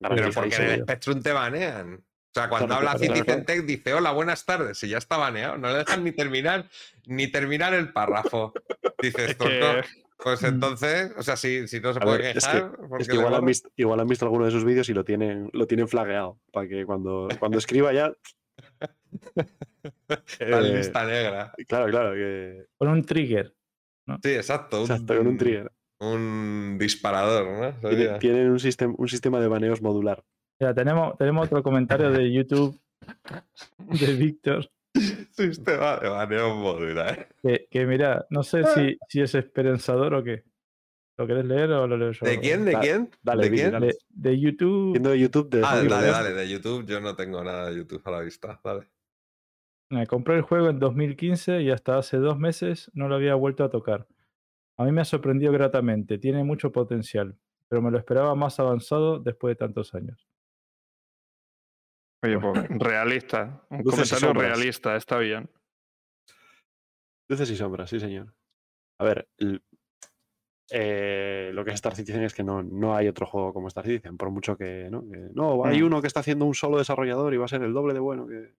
Pero 0.00 0.08
porque 0.08 0.20
en 0.20 0.26
el 0.26 0.32
Garantizadísimo. 0.34 0.84
Spectrum 0.84 1.22
te 1.22 1.32
banean. 1.32 1.94
O 1.94 2.34
sea, 2.34 2.48
cuando 2.48 2.66
Claro, 2.68 2.88
habla 2.88 2.98
Citizen 2.98 3.24
claro. 3.24 3.44
Tech 3.44 3.60
dice 3.64 3.94
hola, 3.94 4.10
buenas 4.12 4.44
tardes, 4.44 4.82
y 4.82 4.88
ya 4.88 4.98
está 4.98 5.18
baneado. 5.18 5.58
No 5.58 5.68
le 5.68 5.74
dejan 5.78 6.02
ni 6.02 6.12
terminar, 6.12 6.68
ni 7.06 7.28
terminar 7.28 7.74
el 7.74 7.92
párrafo. 7.92 8.52
Dices, 9.02 9.30
Es 9.30 9.38
"Tronco, 9.38 9.52
que 9.82 9.84
pues 10.22 10.42
entonces, 10.44 11.12
o 11.16 11.22
sea, 11.22 11.36
si, 11.36 11.66
si 11.68 11.80
no 11.80 11.92
se 11.92 11.98
A 11.98 12.02
puede 12.02 12.18
ver, 12.18 12.36
es 12.36 12.46
que- 12.46 12.52
quejar, 12.52 12.76
¿por 12.76 13.00
Es 13.00 13.08
que 13.08 13.16
igual 13.16 13.34
han, 13.34 13.44
visto, 13.44 13.70
igual 13.76 14.00
han 14.00 14.08
visto 14.08 14.24
alguno 14.24 14.44
de 14.44 14.50
sus 14.50 14.64
vídeos 14.64 14.88
y 14.88 14.94
lo 14.94 15.04
tienen, 15.04 15.50
lo 15.52 15.66
tienen 15.66 15.88
flagueado. 15.88 16.38
Para 16.52 16.68
que 16.68 16.84
cuando, 16.86 17.28
cuando 17.38 17.58
escriba 17.58 17.92
ya. 17.92 18.12
La 20.38 20.60
eh, 20.60 20.76
lista 20.76 21.04
negra. 21.04 21.52
claro, 21.66 21.90
claro. 21.90 22.12
Que, 22.14 22.66
Con 22.76 22.88
un 22.88 23.02
trigger. 23.04 23.54
Sí, 24.22 24.30
exacto. 24.30 24.78
Un, 24.78 24.82
exacto, 24.82 25.16
con 25.16 25.26
un 25.26 25.36
trigger. 25.38 25.72
un 26.00 26.76
disparador, 26.78 27.74
¿no? 27.80 28.18
Tienen 28.18 28.50
un, 28.50 28.60
sistema 28.60 28.94
un 28.96 29.08
sistema 29.08 29.40
de 29.40 29.48
baneos 29.48 29.80
modular. 29.80 30.22
Ya, 30.60 30.74
tenemos, 30.74 31.16
tenemos 31.18 31.46
otro 31.46 31.62
comentario 31.62 32.10
de 32.10 32.32
YouTube 32.32 32.78
de 33.78 34.12
Víctor. 34.14 34.70
Sistema 35.48 35.96
de 35.98 36.08
baneo 36.08 36.54
modular. 36.54 37.28
Que, 37.42 37.66
que 37.70 37.86
mira, 37.86 38.26
no 38.30 38.42
sé 38.42 38.64
si, 38.74 38.98
si 39.08 39.20
es 39.20 39.34
esperanzador 39.34 40.14
o 40.14 40.22
qué. 40.22 40.44
¿Lo 41.18 41.26
querés 41.26 41.44
leer 41.44 41.70
o 41.72 41.86
lo 41.86 41.96
leo 41.96 42.12
yo? 42.12 42.26
¿De 42.26 42.40
quién? 42.40 42.64
¿De 42.64 42.74
quién? 42.74 43.10
dale, 43.22 43.50
¿De 43.50 43.56
quién? 43.56 43.70
dale. 43.70 43.86
De, 43.86 44.30
de 44.30 44.40
YouTube. 44.40 44.98
De 44.98 45.18
YouTube 45.18 45.50
de. 45.50 45.62
Ah, 45.64 45.76
dale, 45.76 46.06
dale, 46.06 46.32
de 46.32 46.48
YouTube. 46.48 46.86
Yo 46.86 47.00
no 47.00 47.14
tengo 47.14 47.44
nada 47.44 47.70
de 47.70 47.76
YouTube 47.76 48.02
a 48.04 48.10
la 48.10 48.20
vista. 48.20 48.60
Dale. 48.64 48.88
Me 49.90 50.06
compré 50.06 50.36
el 50.36 50.42
juego 50.42 50.70
en 50.70 50.78
2015 50.78 51.60
y 51.60 51.70
hasta 51.70 51.98
hace 51.98 52.16
dos 52.16 52.38
meses 52.38 52.90
no 52.94 53.08
lo 53.08 53.14
había 53.14 53.34
vuelto 53.34 53.62
a 53.62 53.70
tocar. 53.70 54.06
A 54.78 54.84
mí 54.84 54.92
me 54.92 55.02
ha 55.02 55.04
sorprendido 55.04 55.52
gratamente, 55.52 56.16
tiene 56.16 56.42
mucho 56.44 56.72
potencial, 56.72 57.36
pero 57.68 57.82
me 57.82 57.90
lo 57.90 57.98
esperaba 57.98 58.34
más 58.34 58.58
avanzado 58.58 59.18
después 59.18 59.52
de 59.52 59.56
tantos 59.56 59.94
años. 59.94 60.26
Oye, 62.22 62.38
pues, 62.38 62.68
realista. 62.70 63.64
Un 63.70 63.82
Luces 63.82 64.10
comentario 64.12 64.32
realista, 64.48 64.96
está 64.96 65.18
bien. 65.18 65.48
Luces 67.28 67.50
y 67.50 67.56
sombras, 67.56 67.90
sí, 67.90 67.98
señor. 68.00 68.34
A 69.00 69.04
ver, 69.04 69.28
el- 69.38 69.62
eh, 70.70 71.50
lo 71.52 71.64
que 71.64 71.70
es 71.70 71.74
Star 71.74 71.94
Citizen 71.94 72.22
es 72.22 72.32
que 72.34 72.42
no, 72.44 72.62
no 72.62 72.96
hay 72.96 73.08
otro 73.08 73.26
juego 73.26 73.52
como 73.52 73.68
Star 73.68 73.84
Citizen, 73.84 74.16
por 74.16 74.30
mucho 74.30 74.56
que 74.56 74.88
no. 74.90 75.02
que- 75.08 75.28
no, 75.34 75.64
hay 75.64 75.82
Mm. 75.82 75.86
uno 75.86 76.00
que 76.00 76.06
está 76.06 76.20
haciendo 76.20 76.44
un 76.44 76.54
solo 76.54 76.78
desarrollador 76.78 77.34
y 77.34 77.36
va 77.36 77.44
a 77.44 77.48
ser 77.48 77.62
el 77.62 77.72
doble 77.72 77.94
de 77.94 78.00
bueno 78.00 78.26
que. 78.26 78.54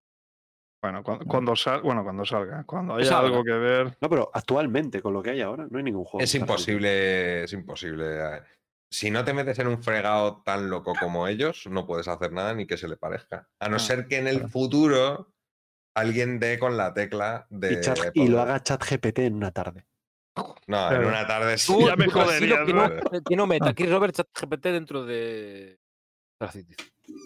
Bueno, 0.83 1.01
cuando, 1.01 1.25
cuando, 1.25 1.55
sal- 1.55 1.81
bueno, 1.81 2.03
cuando 2.03 2.25
salga. 2.25 2.65
Cuando 2.65 2.95
haya 2.95 3.05
salga. 3.05 3.29
algo 3.29 3.43
que 3.43 3.53
ver. 3.53 3.97
No, 4.01 4.09
pero 4.09 4.29
actualmente, 4.33 5.01
con 5.01 5.13
lo 5.13 5.23
que 5.23 5.29
hay 5.31 5.41
ahora, 5.41 5.65
no 5.69 5.77
hay 5.77 5.83
ningún 5.83 6.03
juego. 6.03 6.21
Es 6.23 6.35
imposible, 6.35 7.43
es 7.45 7.53
imposible. 7.53 8.05
Eh. 8.93 8.97
Si 8.97 9.11
no 9.11 9.23
te 9.25 9.33
metes 9.33 9.57
en 9.59 9.67
un 9.67 9.81
fregado 9.83 10.41
tan 10.43 10.69
loco 10.69 10.93
como 10.99 11.27
ellos, 11.27 11.65
no 11.67 11.85
puedes 11.85 12.07
hacer 12.07 12.31
nada 12.31 12.53
ni 12.53 12.65
que 12.67 12.77
se 12.77 12.87
le 12.87 12.95
parezca. 12.97 13.49
A 13.59 13.69
no 13.69 13.77
Ah, 13.77 13.79
ser 13.79 14.07
que 14.07 14.17
en 14.17 14.27
el 14.27 14.35
claro. 14.37 14.49
futuro 14.49 15.33
alguien 15.95 16.39
dé 16.39 16.59
con 16.59 16.77
la 16.77 16.93
tecla 16.93 17.47
de. 17.49 17.73
Y, 17.73 17.81
chat- 17.81 18.11
y 18.13 18.27
lo 18.27 18.41
haga 18.41 18.61
ChatGPT 18.61 19.19
en 19.19 19.35
una 19.35 19.51
tarde. 19.51 19.85
No, 20.67 20.91
en 20.91 21.05
una 21.05 21.27
tarde 21.27 21.57
sí. 21.57 21.71
Tú, 21.73 21.87
Ya 21.87 21.95
me 21.95 22.07
joderías, 22.09 22.65
que 22.65 22.73
¿no? 22.73 22.89
que 23.27 23.35
no 23.35 23.45
meta. 23.45 23.73
¿Quieres 23.73 23.99
ver 23.99 24.11
ChatGPT 24.11 24.63
dentro 24.67 25.05
de? 25.05 25.79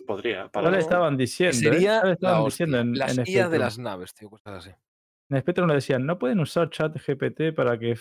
Podría. 0.05 0.49
Para 0.49 0.69
le 0.69 0.77
no- 0.77 0.81
estaban 0.83 1.17
diciendo, 1.17 1.55
¿eh? 1.57 1.59
Sería 1.59 2.03
la 2.03 2.13
estaban 2.13 2.41
hostia. 2.41 2.65
diciendo 2.65 2.79
en, 2.79 2.97
Las 2.97 3.17
en 3.17 3.23
IAs 3.27 3.51
de 3.51 3.59
las 3.59 3.77
naves, 3.77 4.13
tío, 4.13 4.29
cosas 4.29 4.65
así. 4.65 4.71
En 5.29 5.41
Spectrum 5.41 5.67
le 5.67 5.75
decían, 5.75 6.05
no 6.05 6.17
pueden 6.17 6.39
usar 6.39 6.69
chat 6.69 6.95
GPT 6.95 7.53
para 7.53 7.77
que 7.77 7.95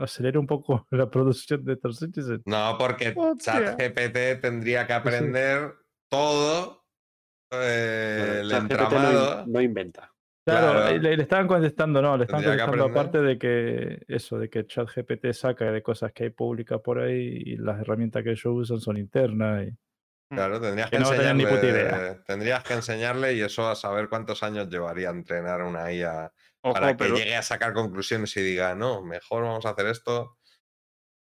acelere 0.00 0.38
un 0.38 0.46
poco 0.46 0.86
la 0.90 1.10
producción 1.10 1.64
de 1.64 1.74
Star 1.74 1.92
Citizen. 1.94 2.42
No, 2.46 2.76
porque 2.78 3.12
Hostia. 3.16 3.76
ChatGPT 3.76 4.40
tendría 4.40 4.86
que 4.86 4.92
aprender 4.94 5.74
todo 6.10 6.84
eh, 7.52 8.38
el 8.42 8.48
no 8.48 8.56
in- 8.56 8.62
entramado. 8.62 9.46
no 9.46 9.60
inventa. 9.60 10.12
Claro, 10.46 10.72
Claro. 10.80 10.96
y 10.96 10.98
le, 11.00 11.16
le 11.18 11.22
estaban 11.24 11.46
contestando, 11.46 12.00
no, 12.00 12.16
le 12.16 12.24
estaban 12.24 12.42
Tendría 12.42 12.64
contestando 12.64 12.98
aparte 12.98 13.20
de 13.20 13.38
que 13.38 14.02
eso, 14.08 14.38
de 14.38 14.48
que 14.48 14.66
ChatGPT 14.66 15.32
saca 15.32 15.70
de 15.70 15.82
cosas 15.82 16.12
que 16.12 16.24
hay 16.24 16.30
públicas 16.30 16.80
por 16.82 16.98
ahí 17.00 17.42
y 17.44 17.56
las 17.58 17.78
herramientas 17.80 18.22
que 18.24 18.30
ellos 18.30 18.46
usan 18.46 18.80
son 18.80 18.96
internas. 18.96 19.66
Y... 19.66 19.72
Claro, 20.28 20.60
tendrías 20.60 20.90
que, 20.90 20.96
Que 20.96 21.02
no 21.02 21.10
tenían 21.10 21.36
ni 21.38 21.44
puta 21.46 21.66
idea. 21.66 21.82
enseñarle. 21.82 22.22
Tendrías 22.26 22.64
que 22.64 22.74
enseñarle 22.74 23.32
y 23.34 23.40
eso 23.40 23.68
a 23.68 23.74
saber 23.74 24.08
cuántos 24.08 24.42
años 24.42 24.68
llevaría 24.68 25.10
entrenar 25.10 25.62
una 25.62 25.90
IA 25.92 26.32
Ojo, 26.62 26.74
para 26.74 26.96
que 26.96 27.04
pero, 27.04 27.16
llegue 27.16 27.36
a 27.36 27.42
sacar 27.42 27.72
conclusiones 27.72 28.36
y 28.36 28.42
diga, 28.42 28.74
no, 28.74 29.02
mejor 29.02 29.44
vamos 29.44 29.64
a 29.66 29.70
hacer 29.70 29.86
esto. 29.86 30.38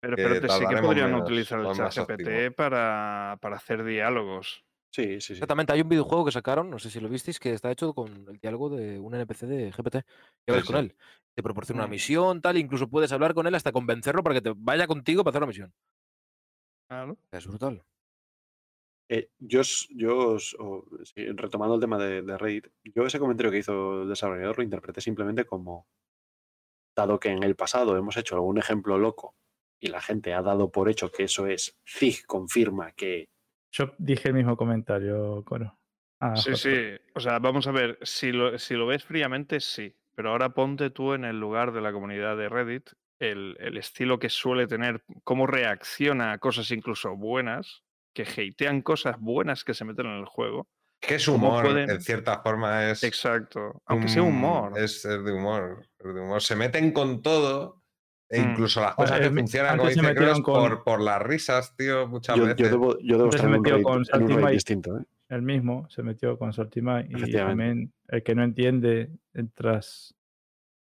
pero, 0.01 0.17
que 0.17 0.23
pero 0.23 0.41
te- 0.41 0.49
sí 0.49 0.67
que 0.67 0.77
podrían 0.77 1.13
menos, 1.13 1.23
utilizar 1.25 1.61
el 1.61 1.73
chat 1.73 1.93
GPT 1.97 2.51
para, 2.53 3.39
para 3.41 3.57
hacer 3.57 3.85
diálogos. 3.85 4.65
Sí, 4.95 5.21
sí, 5.21 5.21
sí. 5.21 5.33
Exactamente, 5.35 5.73
hay 5.73 5.81
un 5.81 5.89
videojuego 5.89 6.25
que 6.27 6.33
sacaron, 6.33 6.69
no 6.71 6.79
sé 6.79 6.91
si 6.91 7.01
lo 7.01 7.09
visteis, 7.09 7.41
que 7.41 7.55
está 7.55 7.71
hecho 7.71 7.95
con 7.95 8.27
el 8.29 8.39
diálogo 8.39 8.69
de 8.69 8.99
un 8.99 9.15
NPC 9.15 9.47
de 9.47 9.73
GPT. 9.73 10.05
Hablas 10.47 10.65
Sí, 10.67 10.73
con 10.73 10.77
sí. 10.77 10.87
él. 10.87 10.97
Te 11.35 11.43
proporciona 11.43 11.81
una 11.81 11.87
Mm. 11.89 11.91
misión, 11.91 12.43
tal, 12.43 12.59
incluso 12.59 12.89
puedes 12.91 13.11
hablar 13.13 13.33
con 13.33 13.47
él 13.47 13.55
hasta 13.55 13.73
convencerlo 13.73 14.23
para 14.23 14.35
que 14.35 14.43
te 14.43 14.53
vaya 14.55 14.87
contigo 14.87 15.25
para 15.25 15.31
hacer 15.33 15.41
la 15.41 15.47
misión. 15.47 15.73
Claro. 16.89 17.19
Es 17.33 17.47
brutal. 17.47 17.83
Eh, 19.09 19.31
yo, 19.39 19.61
os- 19.61 19.89
yo 19.91 20.39
sí, 20.39 21.27
retomando 21.35 21.75
el 21.75 21.81
tema 21.81 21.99
de, 21.99 22.23
de 22.23 22.39
Reddit, 22.39 22.69
yo 22.95 23.05
ese 23.05 23.19
comentario 23.19 23.51
que 23.51 23.59
hizo 23.59 24.03
el 24.03 24.09
desarrollador 24.09 24.59
lo 24.59 24.65
interpreté 24.65 25.01
simplemente 25.01 25.45
como, 25.45 25.87
dado 26.97 27.19
que 27.19 27.31
en 27.31 27.43
el 27.43 27.57
pasado 27.57 27.97
hemos 27.97 28.17
hecho 28.17 28.35
algún 28.35 28.59
ejemplo 28.59 28.99
loco 28.99 29.35
y 29.81 29.89
la 29.89 30.01
gente 30.01 30.33
ha 30.35 30.43
dado 30.43 30.71
por 30.71 30.89
hecho 30.89 31.11
que 31.11 31.25
eso 31.25 31.47
es, 31.47 31.79
Zig 31.87 32.25
confirma 32.27 32.93
que 32.93 33.29
Yo 33.73 33.93
dije 33.99 34.29
el 34.29 34.35
mismo 34.35 34.57
comentario, 34.57 35.43
Coro. 35.45 35.79
Ah, 36.21 36.37
Sí, 36.37 36.55
sí. 36.55 36.77
O 37.15 37.21
sea, 37.21 37.39
vamos 37.41 37.67
a 37.67 37.73
ver, 37.73 37.99
si 38.03 38.31
lo, 38.31 38.59
si 38.59 38.75
lo 38.75 38.87
ves 38.87 39.05
fríamente, 39.05 39.59
sí. 39.61 39.97
Pero 40.15 40.31
ahora 40.31 40.51
ponte 40.55 40.91
tú 40.91 41.15
en 41.15 41.25
el 41.25 41.41
lugar 41.41 41.73
de 41.73 41.81
la 41.81 41.93
comunidad 41.93 42.37
de 42.37 42.49
Reddit 42.49 42.91
el, 43.19 43.57
el 43.61 43.77
estilo 43.77 44.19
que 44.19 44.29
suele 44.29 44.67
tener, 44.67 45.03
cómo 45.25 45.47
reacciona 45.47 46.33
a 46.33 46.39
cosas 46.39 46.71
incluso 46.71 47.17
buenas, 47.17 47.82
que 48.13 48.23
hatean 48.23 48.83
cosas 48.83 49.19
buenas 49.21 49.65
que 49.65 49.75
se 49.75 49.85
meten 49.85 50.07
en 50.07 50.19
el 50.19 50.27
juego. 50.27 50.69
Que 51.01 51.17
es 51.17 51.27
¿Cómo 51.27 51.49
humor, 51.49 51.65
pueden- 51.65 51.91
en 51.91 52.01
cierta 52.01 52.41
forma 52.43 52.91
es. 52.91 53.03
Exacto. 53.03 53.83
Aunque 53.87 54.09
sea 54.09 54.23
humor. 54.23 54.79
Es, 54.79 55.05
es 55.05 55.25
de 55.25 55.33
humor. 55.33 55.87
es 55.99 56.15
de 56.15 56.21
humor. 56.21 56.41
Se 56.43 56.55
meten 56.57 56.93
con 56.93 57.23
todo. 57.23 57.83
E 58.29 58.41
Mm. 58.41 58.51
incluso 58.53 58.81
las 58.81 58.95
cosas 58.95 59.21
que 59.21 59.29
funcionan, 59.31 59.77
como 59.77 59.91
dice 59.91 60.15
Cross, 60.15 60.41
con- 60.41 60.55
por, 60.55 60.85
por 60.85 61.01
las 61.03 61.21
risas, 61.21 61.77
tío, 61.77 62.07
muchas 62.09 62.35
Yo, 62.37 62.45
veces. 62.45 62.57
yo 62.57 62.69
debo, 62.71 62.99
yo 63.01 63.19
debo 63.19 63.25
estar 63.29 63.41
se 63.41 63.47
en 63.47 63.53
un 63.53 63.61
metió 63.61 63.75
raid, 63.75 63.83
con 63.85 64.03
en 64.15 64.33
un 64.45 64.51
distinto. 64.51 64.99
¿eh? 64.99 65.03
El 65.29 65.43
mismo 65.43 65.87
se 65.91 66.03
metió 66.03 66.39
con 66.39 66.53
Saltimai 66.55 67.07
y 67.11 67.31
también 67.33 67.93
el 68.09 68.23
que 68.23 68.35
no 68.35 68.43
entiende 68.45 69.11
el 69.35 69.51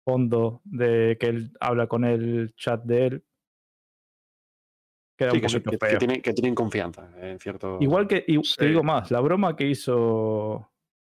trasfondo 0.07 0.63
de 0.65 1.17
que 1.21 1.27
él 1.27 1.53
habla 1.61 1.87
con 1.87 2.05
el 2.05 2.55
chat 2.57 2.83
de 2.85 3.07
él 3.07 3.25
queda 5.17 5.31
Sí, 5.31 5.37
un 5.37 5.43
que, 5.43 5.49
son- 5.49 5.63
poquito 5.63 5.79
que- 5.79 5.87
que 5.87 5.91
feo. 5.91 5.99
tienen, 5.99 6.23
que 6.23 6.33
tienen 6.33 6.55
confianza 6.55 7.09
en 7.21 7.39
cierto. 7.39 7.79
Igual 7.81 8.07
que, 8.09 8.25
y 8.27 8.43
Sí. 8.45 8.57
te 8.59 8.67
digo 8.67 8.83
más, 8.83 9.11
la 9.11 9.21
broma 9.21 9.55
que 9.57 9.67
hizo 9.69 10.71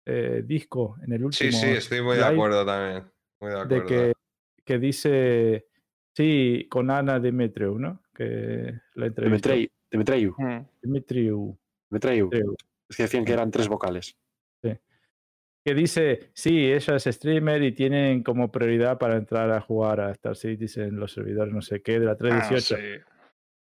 eh, 0.08 0.44
Disco 0.46 0.98
en 1.04 1.14
el 1.14 1.26
último 1.26 1.52
Sí, 1.52 1.58
sí, 1.58 1.68
estoy 1.72 2.02
muy 2.02 2.16
de 2.18 2.22
live, 2.22 2.34
acuerdo 2.34 2.66
también. 2.66 3.04
Muy 3.42 3.52
de 3.52 3.60
acuerdo. 3.60 3.76
de 3.76 3.86
que, 3.86 4.14
que 4.64 4.78
dice, 4.80 5.66
sí, 6.16 6.68
con 6.70 6.92
Ana 6.92 7.20
Demetriou, 7.20 7.80
¿no? 7.80 8.04
Que 8.14 8.72
la 8.94 9.08
entrevistó. 9.08 9.50
Demetrei- 9.50 9.72
Demetreu. 9.92 10.36
Mm. 10.38 10.66
Demetreu. 10.82 11.58
Es 12.88 12.98
que 12.98 13.04
decían 13.04 13.26
que 13.26 13.34
eran 13.34 13.50
tres 13.52 13.68
vocales. 13.68 14.16
que 15.68 15.74
dice, 15.74 16.30
sí, 16.34 16.72
ella 16.72 16.96
es 16.98 17.06
streamer 17.06 17.64
y 17.64 17.72
tienen 17.72 18.22
como 18.22 18.52
prioridad 18.52 19.00
para 19.00 19.16
entrar 19.18 19.50
a 19.50 19.60
jugar 19.60 20.00
a 20.00 20.12
Star 20.12 20.36
Citizen 20.36 20.96
los 21.00 21.12
servidores 21.14 21.52
no 21.52 21.64
sé 21.64 21.82
qué 21.82 22.00
de 22.00 22.06
la 22.06 22.12
Ah, 22.12 22.18
318. 22.18 22.76
sí. 22.76 22.84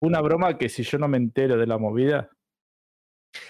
Una 0.02 0.20
broma 0.20 0.58
que 0.58 0.68
si 0.68 0.82
yo 0.82 0.98
no 0.98 1.06
me 1.08 1.16
entero 1.16 1.56
de 1.56 1.66
la 1.66 1.78
movida, 1.78 2.28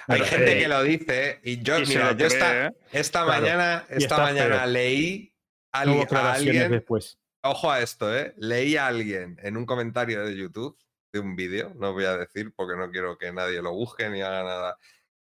Hay 0.06 0.20
Pero, 0.20 0.24
gente 0.26 0.58
eh, 0.58 0.60
que 0.62 0.68
lo 0.68 0.82
dice 0.82 1.40
y 1.42 1.62
yo, 1.62 1.78
Y 1.80 1.86
se 1.86 1.94
mira, 1.94 2.12
yo 2.16 2.26
esta, 2.26 2.50
cree, 2.50 2.66
¿eh? 2.66 2.70
esta 2.92 3.24
Claro. 3.24 3.40
mañana, 3.42 3.86
esta 3.88 4.18
mañana 4.18 4.66
leí 4.66 5.34
a, 5.72 5.80
alguien, 5.80 6.70
después. 6.70 7.18
ojo 7.42 7.70
a 7.70 7.80
esto, 7.80 8.16
¿eh? 8.16 8.34
leí 8.36 8.76
a 8.76 8.86
alguien 8.86 9.38
en 9.42 9.56
un 9.56 9.64
comentario 9.66 10.24
de 10.24 10.36
YouTube 10.36 10.78
de 11.12 11.20
un 11.20 11.34
vídeo, 11.34 11.72
no 11.74 11.92
voy 11.94 12.04
a 12.04 12.16
decir 12.16 12.52
porque 12.54 12.76
no 12.76 12.90
quiero 12.90 13.18
que 13.18 13.32
nadie 13.32 13.60
lo 13.62 13.72
busque 13.72 14.08
ni 14.08 14.20
haga 14.22 14.44
nada, 14.44 14.78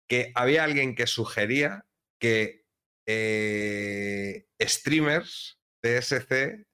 que 0.08 0.32
había 0.36 0.64
alguien 0.66 0.96
que 0.96 1.08
sugería 1.08 1.86
que 2.20 2.66
eh, 3.08 4.46
streamers 4.62 5.60
de 5.82 5.98
SC 6.02 6.66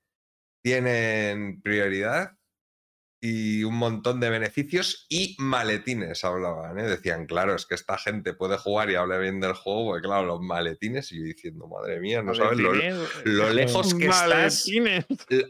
tienen 0.64 1.62
prioridad 1.62 2.37
y 3.20 3.64
un 3.64 3.76
montón 3.76 4.20
de 4.20 4.30
beneficios 4.30 5.06
y 5.10 5.36
maletines 5.40 6.24
hablaban, 6.24 6.78
¿eh? 6.80 6.84
Decían, 6.84 7.26
claro, 7.26 7.56
es 7.56 7.66
que 7.66 7.76
esta 7.76 7.98
gente 7.98 8.34
puede 8.34 8.58
jugar 8.58 8.90
y 8.92 8.96
habla 8.96 9.18
bien 9.18 9.40
del 9.40 9.54
juego, 9.54 9.86
porque 9.92 10.08
claro, 10.08 10.26
los 10.28 10.42
maletines, 10.42 11.12
y 11.12 11.18
yo 11.20 11.24
diciendo, 11.24 11.68
madre 11.68 12.00
mía, 12.00 12.22
no 12.22 12.34
sabes 12.36 12.60
lo, 12.60 12.72
lo 13.26 13.50
lejos 13.54 13.94
que 13.96 14.06
estás 14.06 14.68
maletines. 14.68 15.06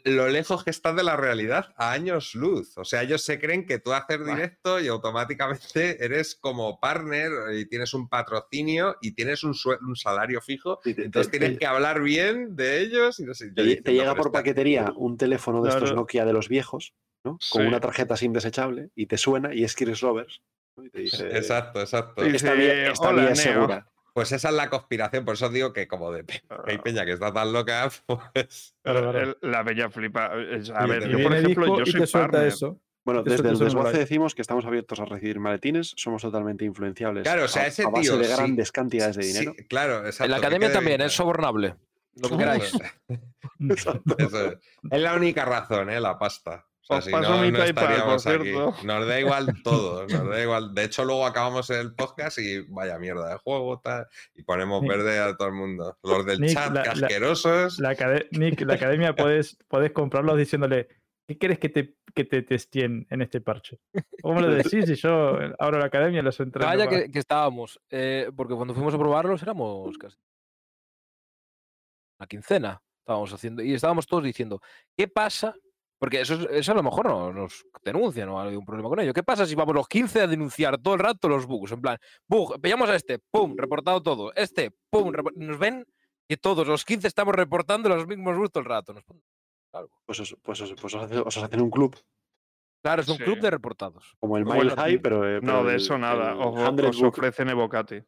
lo 0.05 0.29
lejos 0.29 0.63
que 0.63 0.69
estás 0.69 0.95
de 0.95 1.03
la 1.03 1.17
realidad 1.17 1.73
a 1.75 1.91
años 1.91 2.35
luz. 2.35 2.77
O 2.77 2.85
sea, 2.85 3.03
ellos 3.03 3.21
se 3.23 3.39
creen 3.39 3.65
que 3.65 3.79
tú 3.79 3.91
haces 3.93 4.25
directo 4.25 4.79
y 4.79 4.87
automáticamente 4.87 6.03
eres 6.03 6.35
como 6.35 6.79
partner 6.79 7.31
y 7.53 7.65
tienes 7.65 7.93
un 7.93 8.07
patrocinio 8.07 8.95
y 9.01 9.11
tienes 9.11 9.43
un, 9.43 9.53
un 9.81 9.95
salario 9.95 10.41
fijo. 10.41 10.79
Te- 10.83 10.91
Entonces 10.91 11.31
te- 11.31 11.39
tienes 11.39 11.59
que 11.59 11.65
hablar 11.65 12.01
bien 12.01 12.55
de 12.55 12.79
ellos 12.81 13.19
y 13.19 13.23
no 13.23 13.33
sé. 13.33 13.51
Te, 13.51 13.61
diciendo, 13.63 13.83
te 13.83 13.91
llega 13.93 14.11
"Pero 14.13 14.23
por 14.23 14.31
paquetería 14.31 14.93
un 14.95 15.17
teléfono 15.17 15.61
de 15.61 15.69
estos. 15.69 15.93
Nokia 15.93 16.25
de 16.25 16.33
los 16.33 16.47
viejos, 16.49 16.93
¿no? 17.23 17.31
Con 17.51 17.61
Sí. 17.61 17.67
una 17.67 17.79
tarjeta 17.79 18.15
SIM 18.17 18.33
desechable 18.33 18.89
y 18.95 19.05
te 19.07 19.17
suena 19.17 19.53
y 19.53 19.63
es 19.63 19.75
Chris 19.75 19.99
Roberts. 20.01 20.41
¿no? 20.75 20.85
Y 20.85 20.89
te 20.89 20.99
dice, 21.01 21.27
Exacto, 21.35 21.81
exacto. 21.81 22.23
Esta 22.23 22.53
dice, 22.53 22.55
vía, 22.55 22.91
esta 22.91 23.09
"Hola, 23.09 23.21
vía 23.23 23.31
es 23.31 23.45
Neo". 23.45 23.53
segura. 23.53 23.87
Pues 24.13 24.31
esa 24.31 24.49
es 24.49 24.55
la 24.55 24.69
conspiración, 24.69 25.25
por 25.25 25.35
eso 25.35 25.47
digo 25.49 25.73
que 25.73 25.87
como 25.87 26.11
de 26.11 26.23
pe- 26.23 26.41
hay 26.65 26.79
peña 26.79 27.05
que 27.05 27.11
está 27.11 27.31
tan 27.31 27.53
loca, 27.53 27.89
pues... 28.33 28.75
El- 28.83 29.37
La 29.41 29.61
bella 29.63 29.89
flipa. 29.89 30.31
es- 30.51 30.69
A 30.71 30.85
ver, 30.87 31.03
te 31.03 31.09
yo 31.09 31.19
Y 31.19 31.23
por 31.23 31.35
ejemplo, 31.35 31.77
yo 31.77 31.83
y 31.83 31.91
soy 31.91 32.01
te 32.01 32.07
suelta 32.07 32.31
partner. 32.31 32.47
eso. 32.47 32.79
Bueno, 33.05 33.23
desde 33.23 33.47
el 33.49 33.57
desguace 33.57 33.97
decimos 33.99 34.35
que 34.35 34.41
estamos 34.41 34.65
abiertos 34.65 34.99
a 34.99 35.05
recibir 35.05 35.39
maletines, 35.39 35.93
somos 35.95 36.21
totalmente 36.21 36.65
influenciables. 36.65 37.23
Claro, 37.23 37.45
o 37.45 37.47
sea, 37.47 37.63
a- 37.63 37.67
ese 37.67 37.83
a 37.83 37.89
base 37.89 38.01
tío, 38.09 38.17
de 38.17 38.25
sí. 38.25 38.33
grandes 38.35 38.71
cantidades 38.73 39.15
de 39.15 39.23
Sí, 39.23 39.33
dinero. 39.33 39.53
claro, 39.69 39.99
exacto. 39.99 40.25
en 40.25 40.31
la 40.31 40.37
academia 40.37 40.71
también 40.73 40.97
bien 40.97 41.07
es 41.07 41.13
sobornable. 41.13 41.75
Lo 42.15 42.29
que 42.29 42.37
queráis. 42.37 42.73
Eso 43.69 44.01
es. 44.17 44.57
Es 44.91 45.01
la 45.01 45.13
única 45.15 45.45
razón, 45.45 45.89
¿eh? 45.89 45.99
La 46.01 46.17
pasta. 46.17 46.65
O 46.89 46.93
sea, 46.93 47.01
si 47.01 47.11
paso 47.11 47.31
no, 47.35 47.41
mi 47.41 47.51
no 47.51 47.59
PayPal, 47.59 47.83
por 47.85 47.93
estaríamos 47.93 48.27
aquí. 48.27 48.43
cierto. 48.43 48.75
Nos 48.85 49.07
da 49.07 49.19
igual 49.19 49.47
todo, 49.63 50.07
nos 50.07 50.29
da 50.29 50.41
igual. 50.41 50.73
De 50.73 50.83
hecho, 50.85 51.03
luego 51.05 51.25
acabamos 51.25 51.69
el 51.69 51.93
podcast 51.93 52.37
y 52.39 52.61
vaya 52.69 52.97
mierda 52.97 53.29
de 53.29 53.37
juego, 53.37 53.79
tal, 53.79 54.07
y 54.35 54.43
ponemos 54.43 54.81
Nick. 54.81 54.91
verde 54.91 55.19
a 55.19 55.35
todo 55.35 55.47
el 55.49 55.53
mundo. 55.53 55.97
Los 56.03 56.25
del 56.25 56.39
Nick, 56.39 56.53
chat, 56.53 56.71
la- 56.73 56.83
que 56.83 57.19
la-. 57.19 57.35
La, 57.79 58.23
Nick, 58.31 58.61
la 58.61 58.73
academia 58.75 59.13
puedes, 59.15 59.57
puedes 59.67 59.91
comprarlos 59.91 60.37
diciéndole, 60.37 60.87
¿qué 61.27 61.37
quieres 61.37 61.59
que 61.59 61.69
te, 61.69 61.95
que 62.15 62.23
te 62.23 62.41
testeen 62.41 63.05
en 63.09 63.21
este 63.21 63.41
parche? 63.41 63.79
¿Cómo 64.21 64.39
lo 64.39 64.49
decís? 64.51 64.85
Si 64.85 64.95
yo 64.95 65.37
abro 65.59 65.79
la 65.79 65.87
academia 65.87 66.19
y 66.21 66.23
los 66.23 66.39
entreno. 66.39 66.67
Vaya 66.67 66.85
para- 66.85 67.03
que, 67.03 67.11
que 67.11 67.19
estábamos, 67.19 67.81
eh, 67.89 68.31
porque 68.35 68.55
cuando 68.55 68.73
fuimos 68.73 68.93
a 68.93 68.97
probarlos 68.97 69.41
éramos 69.43 69.97
casi 69.97 70.15
una 72.19 72.27
quincena. 72.27 72.81
Estábamos 73.01 73.31
haciendo 73.33 73.63
y 73.63 73.73
estábamos 73.73 74.05
todos 74.05 74.23
diciendo, 74.23 74.61
¿qué 74.97 75.07
pasa? 75.07 75.55
Porque 75.99 76.21
eso, 76.21 76.35
es- 76.35 76.47
eso 76.51 76.71
a 76.73 76.75
lo 76.75 76.83
mejor 76.83 77.07
no 77.07 77.33
nos 77.33 77.65
denuncian 77.83 78.29
o 78.29 78.39
hay 78.39 78.55
un 78.55 78.65
problema 78.65 78.89
con 78.89 78.99
ello. 78.99 79.13
¿Qué 79.13 79.23
pasa 79.23 79.45
si 79.45 79.55
vamos 79.55 79.73
los 79.75 79.87
15 79.87 80.21
a 80.21 80.27
denunciar 80.27 80.77
todo 80.77 80.93
el 80.93 80.99
rato 80.99 81.27
los 81.27 81.45
bugs? 81.47 81.71
En 81.71 81.81
plan, 81.81 81.97
bug, 82.27 82.59
pillamos 82.61 82.89
a 82.89 82.95
este, 82.95 83.19
pum, 83.19 83.55
reportado 83.57 84.01
todo. 84.03 84.31
Este, 84.35 84.71
pum, 84.91 85.11
nos 85.35 85.57
ven 85.57 85.85
que 86.29 86.37
todos 86.37 86.67
los 86.67 86.85
15 86.85 87.07
estamos 87.07 87.33
reportando 87.33 87.89
los 87.89 88.05
mismos 88.07 88.35
bugs 88.37 88.51
todo 88.51 88.61
el 88.61 88.69
rato. 88.69 88.93
Nos 88.93 89.03
ponen 89.03 89.23
algo. 89.73 89.91
Pues, 90.05 90.19
os, 90.19 90.37
pues, 90.43 90.61
os, 90.61 90.73
pues 90.79 90.93
os 90.93 91.03
hace- 91.03 91.19
os 91.19 91.37
hacen 91.37 91.61
un 91.61 91.71
club, 91.71 91.95
Claro, 92.83 93.01
es 93.01 93.09
un 93.09 93.17
club 93.17 93.39
de 93.39 93.49
reportados. 93.49 94.15
como 94.19 94.37
el 94.37 94.43
Bueno, 94.45 94.61
Mile 94.63 94.75
High, 94.75 94.99
pero. 94.99 95.27
eh, 95.27 95.41
No, 95.41 95.53
pero 95.53 95.63
de 95.65 95.69
el- 95.71 95.81
eso 95.81 95.97
nada. 95.97 96.31
el 96.33 96.37
Os, 96.39 96.55
100 96.55 96.85
os 96.85 97.01
ofrecen 97.03 97.49
Evocati. 97.49 98.01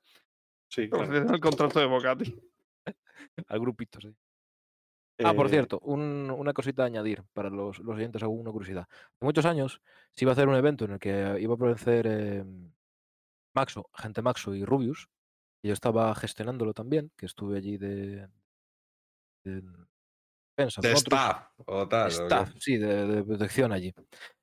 Sí, 0.70 0.84
Os 0.84 0.90
claro. 0.90 1.06
ofrecen 1.06 1.34
el 1.34 1.40
contrato 1.40 1.80
de 1.80 1.86
Evocati. 1.86 2.36
Al 3.48 3.60
grupito, 3.60 4.00
sí. 4.00 4.14
Ah, 5.24 5.34
por 5.34 5.48
Eh, 5.48 5.50
cierto, 5.50 5.80
un- 5.80 6.32
una 6.32 6.54
cosita 6.54 6.84
a 6.84 6.86
añadir 6.86 7.24
para 7.34 7.50
los, 7.50 7.80
los 7.80 7.96
oyentes, 7.96 8.24
hago 8.24 8.34
una 8.34 8.52
curiosidad. 8.52 8.88
Hace 8.90 9.26
muchos 9.26 9.46
años 9.46 9.82
se 10.16 10.26
iba 10.26 10.32
a 10.32 10.34
hacer 10.34 10.48
un 10.48 10.56
evento 10.56 10.86
en 10.86 10.92
el 10.92 11.00
que 11.00 11.38
iba 11.40 11.54
a 11.54 11.56
aparecer 11.56 12.06
eh, 12.08 12.44
Maxo, 13.56 13.90
gente 13.96 14.22
Maxo 14.22 14.56
y 14.56 14.64
Rubius, 14.64 15.10
y 15.62 15.68
yo 15.70 15.74
estaba 15.74 16.14
gestionándolo 16.16 16.74
también, 16.74 17.12
que 17.18 17.26
estuve 17.26 17.58
allí 17.58 17.78
de, 17.78 18.28
de 19.44 19.62
defensa, 20.58 20.82
De 20.82 20.92
staff 20.94 21.48
o 21.66 21.88
tal. 21.88 22.06
o 22.06 22.10
staff, 22.10 22.54
sí, 22.60 22.78
de, 22.78 23.08
de 23.08 23.24
protección 23.24 23.72
allí. 23.72 23.94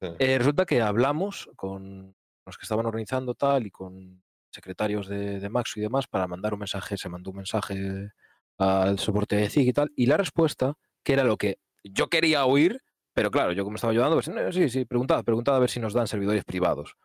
Sí. 0.01 0.09
Eh, 0.19 0.39
resulta 0.39 0.67
que 0.67 0.83
hablamos 0.83 1.49
con 1.57 2.15
los 2.47 2.59
que 2.59 2.65
estaban 2.65 2.87
organizando 2.87 3.35
tal 3.35 3.67
y 3.67 3.71
con 3.71 4.23
secretarios 4.53 5.09
de, 5.09 5.41
de 5.41 5.49
Maxo 5.49 5.79
y 5.79 5.83
demás 5.83 6.07
para 6.07 6.27
mandar 6.27 6.53
un 6.55 6.61
mensaje, 6.61 6.97
se 6.97 7.09
mandó 7.09 7.31
un 7.31 7.37
mensaje 7.39 8.11
al 8.59 8.99
soporte 8.99 9.37
de 9.37 9.49
CIG 9.51 9.69
y 9.69 9.73
tal, 9.73 9.93
y 9.97 10.07
la 10.07 10.17
respuesta, 10.17 10.75
que 11.05 11.13
era 11.13 11.25
lo 11.25 11.37
que 11.37 11.59
yo 11.85 12.09
quería 12.09 12.45
oír, 12.47 12.83
pero 13.13 13.31
claro, 13.31 13.53
yo 13.53 13.65
como 13.65 13.77
estaba 13.77 13.93
ayudando, 13.93 14.17
pues 14.17 14.29
"No, 14.29 14.53
sí, 14.53 14.69
sí, 14.69 14.85
preguntad, 14.85 15.25
preguntad 15.25 15.57
a 15.57 15.59
ver 15.59 15.71
si 15.71 15.81
nos 15.81 15.95
dan 15.95 16.07
servidores 16.07 16.45
privados. 16.45 16.97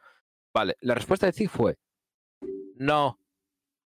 Vale, 0.54 0.76
la 0.82 0.96
respuesta 0.96 1.26
de 1.26 1.34
CIG 1.34 1.50
fue, 1.50 1.78
no, 2.76 3.20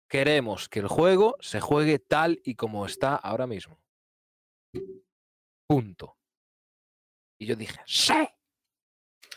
queremos 0.08 0.68
que 0.68 0.80
el 0.80 0.88
juego 0.88 1.36
se 1.40 1.60
juegue 1.60 1.98
tal 1.98 2.40
y 2.44 2.54
como 2.56 2.84
está 2.86 3.14
ahora 3.14 3.46
mismo. 3.46 3.80
Punto. 5.66 6.16
Y 7.38 7.46
yo 7.46 7.56
dije, 7.56 7.80
¡sí! 7.86 8.28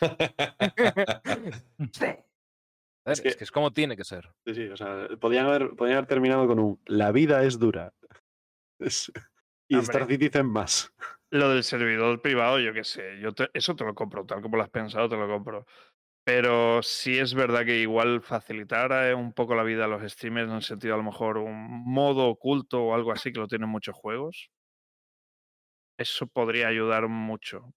¡Sí! 1.92 2.06
Es 3.06 3.20
que 3.20 3.28
es 3.28 3.50
como 3.50 3.72
tiene 3.72 3.96
que 3.96 4.04
ser. 4.04 4.30
Sí, 4.46 4.54
sí, 4.54 4.68
o 4.68 4.76
sea, 4.76 5.08
podían 5.20 5.46
haber, 5.46 5.70
podían 5.76 5.98
haber 5.98 6.08
terminado 6.08 6.46
con 6.46 6.58
un 6.58 6.80
La 6.86 7.12
vida 7.12 7.42
es 7.44 7.58
dura. 7.58 7.92
Es- 8.80 9.12
y 9.70 9.76
Hombre. 9.76 9.92
Star 9.92 10.08
Citizen 10.08 10.46
más. 10.46 10.92
Lo 11.30 11.48
del 11.48 11.64
servidor 11.64 12.20
privado, 12.20 12.60
yo 12.60 12.72
qué 12.74 12.84
sé. 12.84 13.18
Yo 13.20 13.32
te- 13.32 13.48
eso 13.54 13.74
te 13.74 13.84
lo 13.84 13.94
compro, 13.94 14.24
tal 14.26 14.42
como 14.42 14.56
lo 14.56 14.62
has 14.62 14.70
pensado, 14.70 15.08
te 15.08 15.16
lo 15.16 15.26
compro. 15.26 15.66
Pero 16.26 16.82
sí 16.82 17.18
es 17.18 17.34
verdad 17.34 17.64
que 17.64 17.78
igual 17.80 18.22
facilitar 18.22 18.90
eh, 18.92 19.14
un 19.14 19.32
poco 19.32 19.54
la 19.54 19.62
vida 19.62 19.84
a 19.84 19.88
los 19.88 20.02
streamers 20.10 20.48
en 20.48 20.56
el 20.56 20.62
sentido 20.62 20.94
a 20.94 20.96
lo 20.98 21.02
mejor 21.02 21.38
un 21.38 21.84
modo 21.84 22.28
oculto 22.28 22.82
o 22.82 22.94
algo 22.94 23.12
así 23.12 23.32
que 23.32 23.40
lo 23.40 23.46
tienen 23.48 23.68
muchos 23.68 23.94
juegos. 23.94 24.50
Eso 25.98 26.26
podría 26.26 26.68
ayudar 26.68 27.08
mucho. 27.08 27.72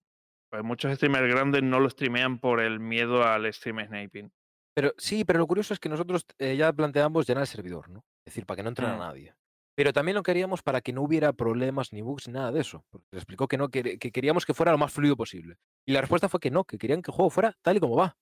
Pues 0.50 0.64
muchos 0.64 0.94
streamers 0.96 1.28
grandes 1.34 1.62
no 1.64 1.80
lo 1.80 1.90
streamean 1.90 2.40
por 2.40 2.62
el 2.62 2.80
miedo 2.80 3.24
al 3.24 3.52
stream 3.54 3.86
sniping. 3.86 4.32
Pero 4.78 4.94
sí, 5.00 5.26
pero 5.26 5.40
lo 5.40 5.48
curioso 5.48 5.74
es 5.74 5.80
que 5.80 5.90
nosotros 5.90 6.24
eh, 6.38 6.56
ya 6.56 6.72
planteamos 6.72 7.26
llenar 7.28 7.42
el 7.42 7.48
servidor, 7.48 7.90
¿no? 7.90 8.06
Es 8.24 8.26
decir, 8.34 8.46
para 8.46 8.58
que 8.58 8.62
no 8.64 8.70
entre 8.70 8.86
a 8.86 8.94
Mm. 8.96 9.00
nadie. 9.00 9.34
Pero 9.76 9.92
también 9.92 10.14
lo 10.14 10.22
queríamos 10.22 10.62
para 10.62 10.82
que 10.82 10.94
no 10.94 11.02
hubiera 11.02 11.34
problemas 11.34 11.94
ni 11.94 12.04
bugs 12.04 12.28
ni 12.28 12.34
nada 12.34 12.52
de 12.52 12.60
eso. 12.62 12.86
Porque 12.92 13.08
se 13.10 13.18
explicó 13.18 13.48
que 13.48 13.58
no, 13.58 13.70
que, 13.70 13.98
que 13.98 14.12
queríamos 14.12 14.46
que 14.46 14.54
fuera 14.54 14.72
lo 14.72 14.78
más 14.78 14.94
fluido 14.94 15.18
posible. 15.18 15.56
Y 15.84 15.94
la 15.94 16.02
respuesta 16.02 16.30
fue 16.30 16.40
que 16.40 16.52
no, 16.52 16.64
que 16.64 16.78
querían 16.78 17.02
que 17.02 17.10
el 17.10 17.16
juego 17.16 17.32
fuera 17.32 17.58
tal 17.64 17.78
y 17.78 17.80
como 17.80 17.96
va. 17.96 18.16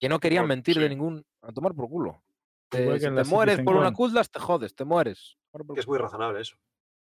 Que 0.00 0.08
no 0.08 0.18
querían 0.18 0.46
mentir 0.46 0.78
de 0.78 0.88
ningún. 0.88 1.26
a 1.42 1.52
tomar 1.52 1.74
por 1.74 1.90
culo. 1.90 2.22
Eh, 2.72 2.98
si 2.98 3.04
te 3.14 3.24
mueres 3.24 3.60
por 3.60 3.76
una. 3.76 3.92
Kudlas, 3.92 4.30
te 4.30 4.40
jodes, 4.40 4.74
te 4.74 4.86
mueres. 4.86 5.36
Es 5.76 5.86
muy 5.86 5.98
razonable 5.98 6.40
eso. 6.40 6.56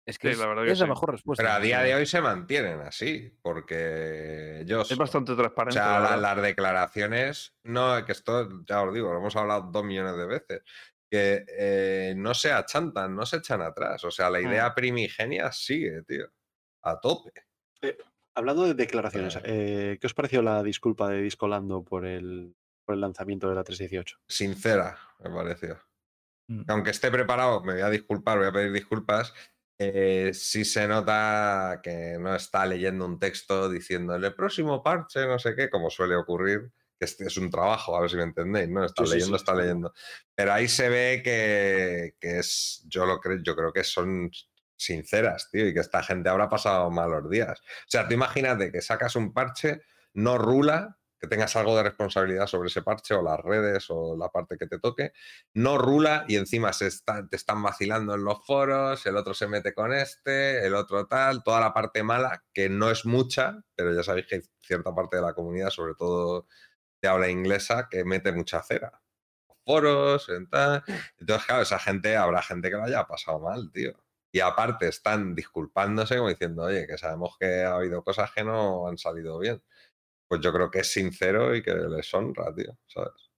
Es 0.08 0.20
que 0.20 0.28
Sí, 0.28 0.34
es, 0.34 0.40
la 0.40 0.48
verdad 0.48 0.64
que 0.66 0.72
es 0.72 0.80
la 0.80 0.86
sí. 0.86 0.90
mejor 0.90 1.12
respuesta. 1.12 1.44
Pero 1.44 1.54
a 1.56 1.58
o 1.58 1.62
día 1.62 1.78
sea, 1.78 1.86
de 1.86 1.96
hoy 1.96 2.06
se 2.06 2.22
mantienen 2.22 2.80
así, 2.82 3.36
porque 3.42 4.60
ellos. 4.62 4.92
Es 4.92 4.98
bastante 4.98 5.32
O 5.32 5.36
transparente. 5.36 5.74
sea, 5.80 5.86
la 5.88 5.94
la- 5.94 6.10
verdad. 6.12 6.22
las 6.36 6.42
declaraciones, 6.44 7.56
no, 7.64 8.06
que 8.06 8.12
esto 8.12 8.50
ya 8.66 8.84
os 8.84 8.94
digo, 8.94 9.12
lo 9.12 9.18
hemos 9.20 9.36
hablado 9.36 9.70
dos 9.72 9.84
millones 9.84 10.16
de 10.16 10.26
veces, 10.28 10.62
que 11.10 11.46
eh, 11.58 12.14
no 12.18 12.34
se 12.36 12.52
achantan, 12.52 13.16
no 13.16 13.26
se 13.26 13.38
echan 13.38 13.62
atrás. 13.62 14.04
O 14.04 14.12
sea, 14.12 14.30
la 14.30 14.42
idea 14.42 14.70
Mm. 14.70 14.76
primigenia 14.76 15.52
sigue, 15.52 16.04
tío, 16.04 16.28
a 16.84 17.00
tope. 17.00 17.32
Hablando 18.36 18.64
de 18.64 18.74
declaraciones, 18.74 19.38
Eh. 19.38 19.42
eh, 19.46 19.98
¿qué 20.00 20.08
os 20.08 20.14
pareció 20.14 20.42
la 20.42 20.62
disculpa 20.62 21.10
de 21.10 21.22
Discolando 21.22 21.84
por 21.84 22.06
el, 22.06 22.54
por 22.86 22.94
el 22.96 23.02
lanzamiento 23.02 23.48
de 23.50 23.56
la 23.56 23.64
318? 23.64 24.18
Sincera, 24.28 24.98
me 25.24 25.30
pareció. 25.32 25.80
Mm. 26.48 26.64
Aunque 26.68 26.92
esté 26.92 27.10
preparado, 27.10 27.64
me 27.64 27.74
voy 27.74 27.82
a 27.82 27.90
disculpar, 27.90 28.38
voy 28.38 28.48
a 28.48 28.52
pedir 28.52 28.72
disculpas. 28.72 29.34
Eh, 29.78 30.32
sí 30.34 30.64
se 30.66 30.88
nota 30.88 31.80
que 31.84 32.18
no 32.20 32.36
está 32.36 32.66
leyendo 32.66 33.06
un 33.06 33.20
texto 33.20 33.70
diciendo 33.70 34.16
el 34.16 34.34
próximo 34.36 34.82
parche, 34.84 35.26
no 35.28 35.38
sé 35.40 35.56
qué, 35.56 35.70
como 35.70 35.90
suele 35.90 36.16
ocurrir, 36.16 36.72
que 36.98 37.06
este 37.06 37.26
es 37.26 37.38
un 37.38 37.50
trabajo, 37.50 37.96
a 37.98 38.02
ver 38.02 38.10
si 38.10 38.16
me 38.16 38.24
entendéis, 38.24 38.70
¿no? 38.70 38.86
Está 38.86 39.06
Sí, 39.06 39.14
leyendo, 39.14 39.38
sí, 39.38 39.42
está 39.42 39.54
leyendo. 39.54 39.94
Pero 40.34 40.54
ahí 40.54 40.68
se 40.68 40.88
ve 40.90 41.22
que, 41.24 42.16
que 42.20 42.40
es, 42.40 42.86
yo 42.88 43.06
lo 43.06 43.20
creo, 43.20 43.40
yo 43.44 43.56
creo 43.56 43.74
que 43.74 43.84
son 43.84 44.32
sinceras, 44.78 45.50
tío, 45.52 45.68
y 45.68 45.74
que 45.74 45.80
esta 45.82 46.04
gente 46.04 46.30
habrá 46.30 46.50
pasado 46.50 46.90
malos 46.92 47.30
días. 47.30 47.60
O 47.60 47.90
sea, 47.90 48.08
tú 48.08 48.14
imagínate 48.14 48.72
que 48.72 48.82
sacas 48.82 49.16
un 49.16 49.34
parche, 49.34 49.82
no 50.14 50.38
rula, 50.38 50.98
que 51.20 51.28
tengas 51.28 51.56
algo 51.56 51.76
de 51.78 51.84
responsabilidad 51.84 52.48
sobre 52.48 52.68
ese 52.68 52.82
parche 52.82 53.14
o 53.16 53.22
las 53.22 53.40
redes 53.40 53.86
o 53.90 54.16
la 54.18 54.30
parte 54.30 54.58
que 54.58 54.68
te 54.68 54.80
toque, 54.80 55.14
no 55.54 55.78
rula 55.78 56.26
y 56.28 56.36
encima 56.38 56.74
se 56.74 56.88
está- 56.88 57.28
te 57.28 57.36
están 57.36 57.62
vacilando 57.64 58.16
en 58.16 58.24
los 58.24 58.46
foros, 58.46 59.06
el 59.06 59.16
otro 59.18 59.34
se 59.34 59.48
mete 59.48 59.74
con 59.74 59.94
este, 59.94 60.66
el 60.66 60.76
otro 60.76 61.08
tal, 61.08 61.44
toda 61.44 61.60
la 61.62 61.74
parte 61.74 62.04
mala, 62.04 62.44
que 62.54 62.70
no 62.70 62.90
es 62.92 63.06
mucha, 63.06 63.64
pero 63.76 63.94
ya 63.94 64.04
sabéis 64.04 64.28
que 64.28 64.36
hay 64.36 64.42
cierta 64.62 64.94
parte 64.94 65.18
de 65.18 65.24
la 65.24 65.34
comunidad, 65.34 65.70
sobre 65.70 65.96
todo 65.96 66.48
de 67.02 67.10
habla 67.10 67.30
inglesa, 67.30 67.88
que 67.90 68.04
mete 68.06 68.32
mucha 68.34 68.62
cera. 68.64 69.02
Foros, 69.66 70.30
en. 70.30 70.48
Entonces, 71.20 71.46
claro, 71.48 71.62
esa 71.64 71.80
gente, 71.80 72.16
habrá 72.18 72.42
gente 72.42 72.70
que 72.70 72.76
lo 72.78 72.84
haya 72.84 73.06
pasado 73.08 73.40
mal, 73.40 73.72
tío. 73.72 73.94
Y 74.32 74.40
aparte 74.42 74.88
están 74.88 75.34
disculpándose 75.36 76.18
como 76.18 76.30
diciendo, 76.30 76.64
oye, 76.64 76.86
que 76.88 76.98
sabemos 76.98 77.36
que 77.40 77.64
ha 77.64 77.76
habido 77.76 78.04
cosas 78.04 78.32
que 78.32 78.44
no 78.44 78.88
han 78.88 78.98
salido 78.98 79.40
bien. 79.40 79.64
Pues 80.28 80.42
yo 80.42 80.52
creo 80.54 80.70
que 80.72 80.80
es 80.80 80.92
sincero 80.92 81.56
y 81.56 81.62
que 81.62 81.74
les 81.74 82.14
honra, 82.14 82.54
tío, 82.54 82.78
¿sabes? 82.88 83.30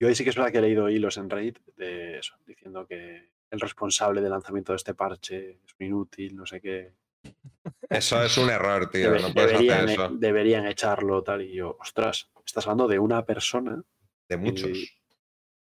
Yo 0.00 0.08
ahí 0.08 0.14
sí 0.14 0.24
que 0.24 0.30
es 0.30 0.36
verdad 0.36 0.52
que 0.52 0.58
he 0.58 0.62
leído 0.62 0.88
hilos 0.88 1.16
en 1.18 1.28
Reddit 1.28 1.58
de 1.76 2.18
eso, 2.18 2.34
diciendo 2.46 2.86
que 2.86 3.30
el 3.50 3.60
responsable 3.60 4.20
del 4.20 4.30
lanzamiento 4.30 4.72
de 4.72 4.76
este 4.76 4.94
parche 4.94 5.50
es 5.64 5.74
un 5.78 5.86
inútil, 5.86 6.36
no 6.36 6.46
sé 6.46 6.60
qué. 6.60 6.94
Eso 7.88 8.22
es 8.22 8.38
un 8.38 8.48
error, 8.48 8.88
tío. 8.90 9.10
Debe- 9.12 9.20
no 9.22 9.34
puedes 9.34 9.50
deberían, 9.52 9.84
hacer 9.84 9.88
e- 9.90 9.92
eso. 9.92 10.08
deberían 10.16 10.66
echarlo 10.66 11.22
tal. 11.22 11.42
Y 11.42 11.54
yo, 11.54 11.76
ostras, 11.80 12.30
estás 12.46 12.66
hablando 12.66 12.88
de 12.88 12.98
una 12.98 13.26
persona. 13.26 13.82
De 14.28 14.36
muchos. 14.36 14.70
y- 14.70 14.88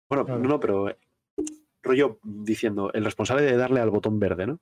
Bueno, 0.10 0.26
Claro. 0.26 0.40
no, 0.42 0.48
no, 0.50 0.60
pero 0.60 0.90
eh, 0.90 0.98
rollo 1.84 2.20
diciendo, 2.24 2.92
el 2.94 3.04
responsable 3.06 3.44
de 3.44 3.58
darle 3.58 3.82
al 3.82 3.90
botón 3.92 4.18
verde, 4.20 4.48
¿no? 4.48 4.60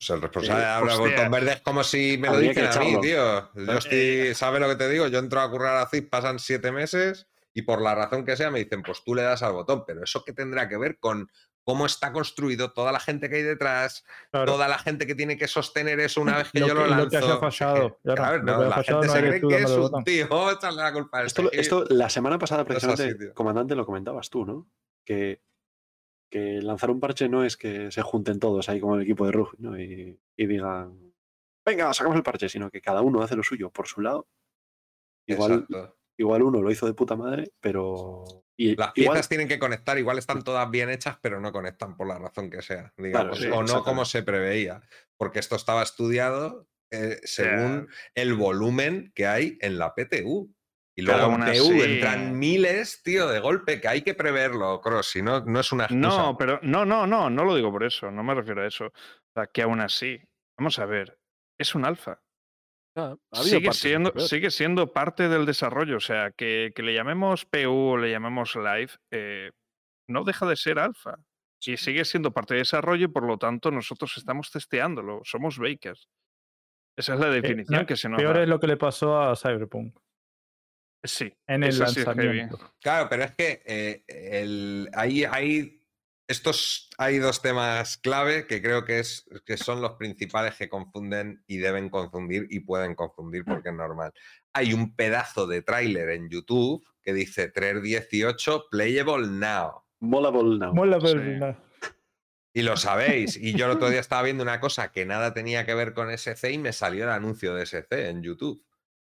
O 0.00 0.04
sea, 0.06 0.16
el 0.16 0.22
responsable 0.22 0.60
de 0.60 0.66
hablar 0.68 1.00
hostia. 1.00 1.16
botón 1.16 1.30
verde 1.30 1.52
es 1.52 1.60
como 1.62 1.84
si 1.84 2.18
me 2.18 2.28
lo 2.28 2.38
dicen 2.38 2.66
a 2.66 2.78
mí, 2.80 3.00
tío. 3.00 3.50
Yo 3.54 3.72
estoy, 3.78 4.34
¿sabes 4.34 4.60
lo 4.60 4.68
que 4.68 4.76
te 4.76 4.88
digo? 4.88 5.06
Yo 5.06 5.18
entro 5.18 5.40
a 5.40 5.50
currar 5.50 5.76
a 5.78 5.86
CIP, 5.88 6.10
pasan 6.10 6.38
siete 6.38 6.72
meses 6.72 7.26
y 7.54 7.62
por 7.62 7.80
la 7.80 7.94
razón 7.94 8.24
que 8.24 8.36
sea 8.36 8.50
me 8.50 8.58
dicen, 8.58 8.82
pues 8.82 9.02
tú 9.04 9.14
le 9.14 9.22
das 9.22 9.42
al 9.42 9.52
botón. 9.52 9.84
Pero 9.86 10.02
eso 10.04 10.24
que 10.24 10.32
tendrá 10.32 10.68
que 10.68 10.76
ver 10.76 10.98
con 10.98 11.30
cómo 11.62 11.86
está 11.86 12.12
construido 12.12 12.72
toda 12.72 12.92
la 12.92 13.00
gente 13.00 13.30
que 13.30 13.36
hay 13.36 13.42
detrás, 13.42 14.04
Claro. 14.30 14.52
toda 14.52 14.68
la 14.68 14.76
gente 14.78 15.06
que 15.06 15.14
tiene 15.14 15.38
que 15.38 15.48
sostener 15.48 15.98
eso 16.00 16.20
una 16.20 16.36
vez 16.36 16.50
que 16.52 16.60
Lo 16.60 16.66
yo 16.68 16.74
que- 16.74 16.80
lo 16.80 16.86
y 16.86 16.90
lo 16.90 16.96
lanzo. 16.96 17.10
que 17.10 17.16
haya 17.16 17.38
fallado, 17.38 17.98
claro, 18.02 18.16
Claro, 18.22 18.42
no, 18.42 18.64
la 18.64 18.70
fallado 18.74 19.00
gente 19.02 19.06
no 19.06 19.12
se 19.14 19.20
cree 19.20 19.40
que 19.40 19.62
es 19.64 19.70
un 19.70 20.04
tío. 20.04 20.28
Echarle 20.52 20.82
la 20.82 20.92
culpa 20.92 21.20
a 21.20 21.24
Esto, 21.24 21.42
este 21.44 21.60
esto 21.60 21.84
la 21.88 22.10
semana 22.10 22.38
pasada, 22.38 22.64
precisamente, 22.66 23.24
así, 23.28 23.32
comandante, 23.34 23.74
lo 23.74 23.86
comentabas 23.86 24.28
tú, 24.28 24.44
¿no? 24.44 24.66
Que, 25.06 25.40
que 26.34 26.60
lanzar 26.60 26.90
un 26.90 26.98
parche 26.98 27.28
no 27.28 27.44
es 27.44 27.56
que 27.56 27.92
se 27.92 28.02
junten 28.02 28.40
todos 28.40 28.68
ahí 28.68 28.80
como 28.80 28.96
el 28.96 29.02
equipo 29.02 29.24
de 29.24 29.30
rugby, 29.32 29.56
¿no? 29.58 29.78
Y, 29.80 30.18
y 30.36 30.46
digan, 30.46 31.14
venga, 31.64 31.94
sacamos 31.94 32.16
el 32.16 32.24
parche, 32.24 32.48
sino 32.48 32.70
que 32.72 32.80
cada 32.80 33.02
uno 33.02 33.22
hace 33.22 33.36
lo 33.36 33.44
suyo 33.44 33.70
por 33.70 33.86
su 33.86 34.00
lado. 34.00 34.26
Igual, 35.28 35.52
Exacto. 35.52 35.96
igual 36.18 36.42
uno 36.42 36.60
lo 36.60 36.72
hizo 36.72 36.86
de 36.86 36.94
puta 36.94 37.14
madre, 37.14 37.52
pero. 37.60 38.24
Y, 38.56 38.74
Las 38.74 38.92
igual- 38.96 39.14
piezas 39.14 39.28
tienen 39.28 39.46
que 39.46 39.60
conectar, 39.60 39.96
igual 39.96 40.18
están 40.18 40.42
todas 40.42 40.68
bien 40.70 40.90
hechas, 40.90 41.18
pero 41.22 41.40
no 41.40 41.52
conectan 41.52 41.96
por 41.96 42.08
la 42.08 42.18
razón 42.18 42.50
que 42.50 42.62
sea, 42.62 42.92
digamos, 42.96 43.38
sí, 43.38 43.46
o 43.46 43.62
no 43.62 43.84
como 43.84 44.04
se 44.04 44.22
preveía, 44.24 44.82
porque 45.16 45.38
esto 45.38 45.54
estaba 45.56 45.82
estudiado 45.84 46.66
eh, 46.90 47.18
según 47.22 47.88
el 48.14 48.34
volumen 48.34 49.12
que 49.14 49.26
hay 49.26 49.56
en 49.60 49.78
la 49.78 49.94
PTU. 49.94 50.52
Y 50.96 51.02
luego 51.02 51.20
en 51.26 51.32
aún 51.32 51.40
PU 51.40 51.50
así- 51.50 51.80
entran 51.82 52.38
miles, 52.38 53.02
tío, 53.02 53.26
de 53.28 53.40
golpe, 53.40 53.80
que 53.80 53.88
hay 53.88 54.02
que 54.02 54.14
preverlo, 54.14 54.80
Cross, 54.80 55.10
si 55.10 55.22
no, 55.22 55.40
no 55.44 55.60
es 55.60 55.72
una 55.72 55.84
excusa. 55.84 56.00
No, 56.00 56.36
pero 56.38 56.60
no, 56.62 56.84
no, 56.84 57.06
no, 57.06 57.28
no 57.30 57.44
lo 57.44 57.54
digo 57.56 57.72
por 57.72 57.82
eso, 57.84 58.10
no 58.10 58.22
me 58.22 58.34
refiero 58.34 58.62
a 58.62 58.66
eso. 58.66 58.86
O 58.86 58.92
sea, 59.34 59.46
que 59.48 59.62
aún 59.62 59.80
así, 59.80 60.20
vamos 60.56 60.78
a 60.78 60.86
ver, 60.86 61.18
es 61.58 61.74
un 61.74 61.84
alfa. 61.84 62.20
ah, 62.96 63.16
ha 63.32 63.42
Sigue 63.42 63.72
siendo, 63.72 64.12
sigue 64.20 64.52
siendo 64.52 64.92
parte 64.92 65.28
del 65.28 65.46
desarrollo. 65.46 65.96
O 65.96 66.00
sea, 66.00 66.30
que, 66.30 66.70
que 66.76 66.82
le 66.84 66.94
llamemos 66.94 67.44
PU 67.44 67.68
o 67.94 67.96
le 67.96 68.10
llamemos 68.12 68.54
live, 68.54 68.90
eh, 69.10 69.50
no 70.08 70.22
deja 70.22 70.46
de 70.46 70.54
ser 70.56 70.78
alfa. 70.78 71.16
Y 71.66 71.76
sigue 71.78 72.04
siendo 72.04 72.30
parte 72.30 72.54
de 72.54 72.58
desarrollo 72.60 73.06
y 73.06 73.08
por 73.08 73.24
lo 73.26 73.36
tanto 73.38 73.70
nosotros 73.72 74.16
estamos 74.18 74.50
testeándolo. 74.52 75.22
Somos 75.24 75.58
bakers. 75.58 76.08
Esa 76.96 77.14
es 77.14 77.20
la 77.20 77.30
definición 77.30 77.74
Eh, 77.74 77.80
no, 77.80 77.86
que 77.86 77.96
se 77.96 78.08
nos 78.08 78.20
Peor 78.20 78.36
da. 78.36 78.42
es 78.42 78.48
lo 78.48 78.60
que 78.60 78.66
le 78.68 78.76
pasó 78.76 79.20
a 79.20 79.34
Cyberpunk 79.34 79.96
Sí, 81.04 81.32
en 81.46 81.62
el 81.62 81.70
eso 81.70 81.86
sí 81.86 82.02
lanzamiento. 82.02 82.58
Claro, 82.80 83.08
pero 83.08 83.24
es 83.24 83.32
que 83.32 83.62
eh, 83.64 84.04
el, 84.08 84.90
ahí 84.94 85.24
hay 85.24 85.80
estos 86.26 86.88
hay 86.96 87.18
dos 87.18 87.42
temas 87.42 87.98
clave 87.98 88.46
que 88.46 88.62
creo 88.62 88.84
que, 88.84 88.98
es, 88.98 89.28
que 89.44 89.56
son 89.56 89.82
los 89.82 89.92
principales 89.92 90.54
que 90.56 90.68
confunden 90.68 91.44
y 91.46 91.58
deben 91.58 91.90
confundir 91.90 92.46
y 92.48 92.60
pueden 92.60 92.94
confundir 92.94 93.44
porque 93.44 93.68
es 93.68 93.74
normal. 93.74 94.12
Hay 94.52 94.72
un 94.72 94.96
pedazo 94.96 95.46
de 95.46 95.62
tráiler 95.62 96.08
en 96.10 96.30
YouTube 96.30 96.84
que 97.02 97.12
dice 97.12 97.48
318 97.48 98.66
Playable 98.70 99.26
Now. 99.28 99.82
Mollable 100.00 100.58
now. 100.58 100.74
Mola, 100.74 100.98
pero 100.98 101.20
Sí. 101.22 101.38
no. 101.38 101.56
Y 102.56 102.62
lo 102.62 102.76
sabéis. 102.76 103.36
Y 103.36 103.54
yo 103.54 103.66
el 103.66 103.72
otro 103.72 103.90
día 103.90 104.00
estaba 104.00 104.22
viendo 104.22 104.42
una 104.42 104.60
cosa 104.60 104.92
que 104.92 105.04
nada 105.04 105.34
tenía 105.34 105.66
que 105.66 105.74
ver 105.74 105.92
con 105.92 106.10
SC 106.10 106.52
y 106.52 106.58
me 106.58 106.72
salió 106.72 107.04
el 107.04 107.10
anuncio 107.10 107.54
de 107.54 107.64
SC 107.64 108.08
en 108.08 108.22
YouTube. 108.22 108.64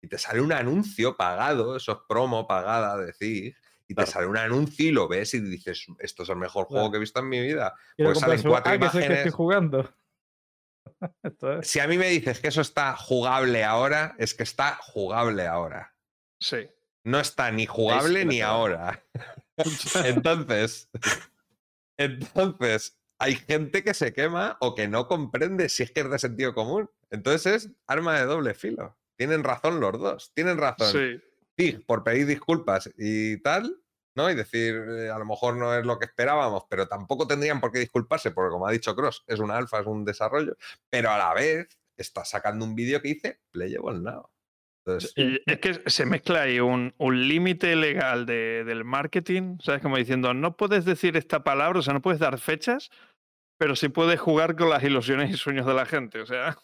Y 0.03 0.09
te 0.09 0.17
sale 0.17 0.41
un 0.41 0.51
anuncio 0.51 1.15
pagado, 1.15 1.77
eso 1.77 1.93
es 1.93 1.97
promo 2.09 2.45
pagada, 2.45 2.97
decir. 2.97 3.55
Y 3.87 3.95
te 3.95 4.05
sale 4.05 4.27
un 4.27 4.35
anuncio 4.35 4.85
y 4.85 4.91
lo 4.91 5.07
ves 5.07 5.33
y 5.33 5.39
dices, 5.39 5.85
esto 5.99 6.23
es 6.23 6.29
el 6.29 6.35
mejor 6.35 6.65
juego 6.65 6.91
que 6.91 6.97
he 6.97 6.99
visto 6.99 7.21
en 7.21 7.29
mi 7.29 7.39
vida. 7.39 7.73
Pues 7.97 8.19
salen 8.19 8.41
cuatro 8.41 8.73
ah, 8.73 8.77
que 8.77 8.85
estoy 8.85 9.03
imágenes. 9.05 9.33
jugando. 9.33 9.95
Es. 11.31 11.67
Si 11.69 11.79
a 11.79 11.87
mí 11.87 11.97
me 11.97 12.09
dices 12.09 12.39
que 12.41 12.49
eso 12.49 12.59
está 12.59 12.95
jugable 12.97 13.63
ahora, 13.63 14.15
es 14.19 14.33
que 14.33 14.43
está 14.43 14.75
jugable 14.75 15.47
ahora. 15.47 15.95
Sí. 16.39 16.69
No 17.05 17.19
está 17.19 17.51
ni 17.51 17.65
jugable 17.65 18.25
ni 18.25 18.41
ahora. 18.41 19.03
entonces, 20.03 20.89
entonces, 21.97 22.99
hay 23.19 23.35
gente 23.35 23.83
que 23.83 23.93
se 23.93 24.13
quema 24.13 24.57
o 24.59 24.75
que 24.75 24.89
no 24.89 25.07
comprende 25.07 25.69
si 25.69 25.83
es 25.83 25.91
que 25.91 26.01
es 26.01 26.09
de 26.09 26.19
sentido 26.19 26.53
común. 26.53 26.89
Entonces 27.09 27.45
es 27.63 27.71
arma 27.87 28.19
de 28.19 28.25
doble 28.25 28.53
filo. 28.53 28.97
Tienen 29.17 29.43
razón 29.43 29.79
los 29.79 29.99
dos. 29.99 30.31
Tienen 30.33 30.57
razón. 30.57 30.91
Sí. 30.91 31.21
Pig 31.55 31.85
por 31.85 32.03
pedir 32.03 32.25
disculpas 32.25 32.89
y 32.97 33.37
tal, 33.41 33.77
¿no? 34.15 34.29
Y 34.31 34.35
decir, 34.35 34.75
eh, 34.75 35.09
a 35.09 35.19
lo 35.19 35.25
mejor 35.25 35.55
no 35.55 35.73
es 35.77 35.85
lo 35.85 35.99
que 35.99 36.05
esperábamos, 36.05 36.63
pero 36.69 36.87
tampoco 36.87 37.27
tendrían 37.27 37.59
por 37.61 37.71
qué 37.71 37.79
disculparse, 37.79 38.31
porque 38.31 38.51
como 38.51 38.67
ha 38.67 38.71
dicho 38.71 38.95
Cross, 38.95 39.23
es 39.27 39.39
una 39.39 39.57
alfa, 39.57 39.79
es 39.79 39.85
un 39.85 40.03
desarrollo, 40.03 40.55
pero 40.89 41.11
a 41.11 41.17
la 41.17 41.33
vez 41.33 41.67
está 41.95 42.25
sacando 42.25 42.65
un 42.65 42.73
vídeo 42.75 43.01
que 43.01 43.09
dice 43.09 43.39
Playable 43.51 43.99
Now. 43.99 44.29
Entonces, 44.85 45.13
es 45.45 45.59
que 45.59 45.89
se 45.89 46.05
mezcla 46.05 46.41
ahí 46.41 46.59
un, 46.59 46.93
un 46.97 47.27
límite 47.27 47.75
legal 47.75 48.25
de- 48.25 48.63
del 48.65 48.83
marketing, 48.83 49.57
¿sabes? 49.61 49.81
Como 49.81 49.95
diciendo, 49.97 50.33
no 50.33 50.57
puedes 50.57 50.83
decir 50.85 51.15
esta 51.15 51.43
palabra, 51.43 51.79
o 51.79 51.81
sea, 51.81 51.93
no 51.93 52.01
puedes 52.01 52.19
dar 52.19 52.37
fechas, 52.39 52.89
pero 53.57 53.75
sí 53.77 53.87
puedes 53.89 54.19
jugar 54.19 54.55
con 54.57 54.69
las 54.69 54.83
ilusiones 54.83 55.29
y 55.31 55.37
sueños 55.37 55.65
de 55.65 55.73
la 55.73 55.85
gente. 55.85 56.19
O 56.19 56.25
sea, 56.25 56.57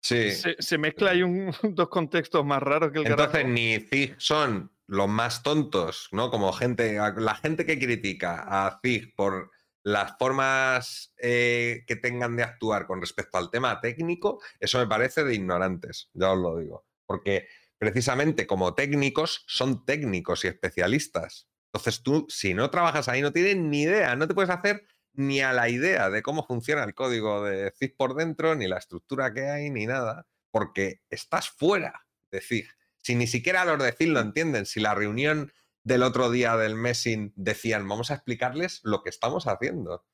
sí. 0.00 0.30
se, 0.32 0.56
se 0.58 0.78
mezcla 0.78 1.10
ahí 1.10 1.22
un, 1.22 1.52
dos 1.74 1.88
contextos 1.88 2.44
más 2.44 2.62
raros 2.62 2.92
que 2.92 2.98
el 2.98 3.06
Entonces, 3.06 3.32
carajo. 3.32 3.48
ni 3.48 3.78
Zig 3.80 4.14
son 4.18 4.70
los 4.86 5.08
más 5.08 5.42
tontos, 5.42 6.08
¿no? 6.12 6.30
Como 6.30 6.52
gente, 6.52 6.98
la 7.16 7.34
gente 7.34 7.66
que 7.66 7.78
critica 7.78 8.44
a 8.46 8.80
Zig 8.82 9.14
por 9.14 9.50
las 9.84 10.16
formas 10.18 11.14
eh, 11.18 11.84
que 11.86 11.96
tengan 11.96 12.36
de 12.36 12.42
actuar 12.42 12.86
con 12.86 13.00
respecto 13.00 13.38
al 13.38 13.50
tema 13.50 13.80
técnico, 13.80 14.40
eso 14.60 14.78
me 14.78 14.86
parece 14.86 15.24
de 15.24 15.34
ignorantes, 15.34 16.10
ya 16.14 16.32
os 16.32 16.38
lo 16.38 16.58
digo. 16.58 16.86
Porque 17.06 17.48
precisamente 17.78 18.46
como 18.46 18.74
técnicos 18.74 19.44
son 19.46 19.84
técnicos 19.84 20.44
y 20.44 20.48
especialistas. 20.48 21.48
Entonces 21.72 22.02
tú, 22.02 22.26
si 22.28 22.54
no 22.54 22.70
trabajas 22.70 23.08
ahí, 23.08 23.22
no 23.22 23.32
tienes 23.32 23.56
ni 23.56 23.82
idea, 23.82 24.16
no 24.16 24.26
te 24.26 24.34
puedes 24.34 24.50
hacer 24.50 24.84
ni 25.18 25.40
a 25.40 25.52
la 25.52 25.68
idea 25.68 26.10
de 26.10 26.22
cómo 26.22 26.46
funciona 26.46 26.84
el 26.84 26.94
código 26.94 27.42
de 27.44 27.72
CIG 27.72 27.96
por 27.96 28.14
dentro, 28.14 28.54
ni 28.54 28.68
la 28.68 28.78
estructura 28.78 29.34
que 29.34 29.48
hay, 29.48 29.68
ni 29.68 29.84
nada, 29.84 30.26
porque 30.52 31.00
estás 31.10 31.50
fuera 31.50 32.06
de 32.30 32.40
CIG. 32.40 32.68
Si 32.98 33.16
ni 33.16 33.26
siquiera 33.26 33.64
los 33.64 33.82
de 33.82 33.92
CIG 33.92 34.10
lo 34.10 34.20
entienden, 34.20 34.64
si 34.64 34.78
la 34.80 34.94
reunión 34.94 35.52
del 35.82 36.04
otro 36.04 36.30
día 36.30 36.56
del 36.56 36.76
Messing 36.76 37.32
decían, 37.34 37.88
vamos 37.88 38.10
a 38.10 38.14
explicarles 38.14 38.80
lo 38.84 39.02
que 39.02 39.10
estamos 39.10 39.46
haciendo 39.48 40.06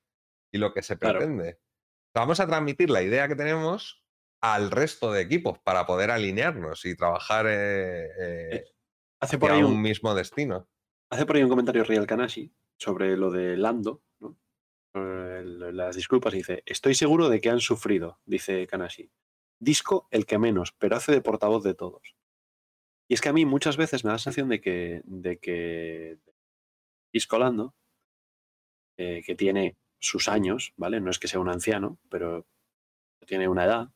y 0.51 0.59
lo 0.59 0.73
que 0.73 0.83
se 0.83 0.97
Claro. 0.99 1.19
pretende. 1.19 1.61
Vamos 2.15 2.41
a 2.41 2.47
transmitir 2.47 2.89
la 2.91 3.03
idea 3.03 3.29
que 3.29 3.37
tenemos 3.37 4.05
al 4.41 4.71
resto 4.71 5.13
de 5.13 5.21
equipos 5.21 5.59
para 5.59 5.85
poder 5.85 6.11
alinearnos 6.11 6.85
y 6.87 6.95
trabajar 6.97 7.47
eh, 7.49 8.09
eh, 8.21 8.65
Hace 9.21 9.37
por, 9.39 9.51
ahí 9.51 9.63
un 9.63 9.73
un, 9.73 9.83
mismo 9.83 10.15
destino. 10.15 10.69
hace 11.11 11.27
por 11.27 11.37
ahí 11.37 11.43
un 11.43 11.49
comentario 11.51 11.85
Real 11.85 12.07
Kanashi 12.07 12.55
sobre 12.79 13.17
lo 13.17 13.31
de 13.31 13.57
Lando. 13.57 14.01
Eh, 14.01 14.14
las 14.95 15.97
disculpas 15.97 16.33
dice, 16.33 16.63
estoy 16.67 16.95
seguro 16.95 17.29
de 17.29 17.41
que 17.41 17.51
han 17.51 17.61
sufrido, 17.61 18.21
dice 18.25 18.67
Kanashi. 18.67 19.11
Disco 19.59 20.09
el 20.11 20.27
que 20.27 20.39
menos, 20.39 20.73
pero 20.79 20.97
hace 20.97 21.13
de 21.13 21.21
portavoz 21.21 21.63
de 21.65 21.75
todos. 21.75 22.15
Y 23.09 23.15
es 23.15 23.21
que 23.21 23.29
a 23.29 23.33
mí 23.33 23.45
muchas 23.45 23.77
veces 23.77 24.05
me 24.05 24.09
da 24.09 24.15
la 24.15 24.19
sensación 24.19 24.49
de 24.49 24.61
que, 24.61 25.03
de 25.05 25.39
que 25.39 26.19
Disco 27.13 27.39
Lando, 27.39 27.75
eh, 28.97 29.23
que 29.25 29.35
tiene 29.35 29.77
sus 29.99 30.29
años, 30.29 30.73
¿vale? 30.77 31.01
No 31.01 31.11
es 31.11 31.19
que 31.19 31.29
sea 31.29 31.41
un 31.41 31.49
anciano, 31.49 31.99
pero 32.09 32.47
tiene 33.27 33.49
una 33.49 33.65
edad, 33.65 33.89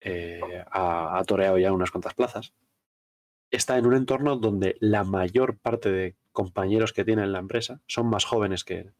eh, 0.00 0.64
ha, 0.70 1.18
ha 1.18 1.24
toreado 1.24 1.58
ya 1.58 1.72
unas 1.72 1.90
cuantas 1.90 2.14
plazas, 2.14 2.54
está 3.50 3.76
en 3.76 3.86
un 3.86 3.94
entorno 3.94 4.36
donde 4.36 4.76
la 4.80 5.04
mayor 5.04 5.58
parte 5.58 5.90
de 5.90 6.16
compañeros 6.32 6.92
que 6.92 7.04
tiene 7.04 7.22
en 7.22 7.32
la 7.32 7.40
empresa 7.40 7.82
son 7.86 8.06
más 8.06 8.24
jóvenes 8.24 8.64
que 8.64 8.78
él. 8.78 8.94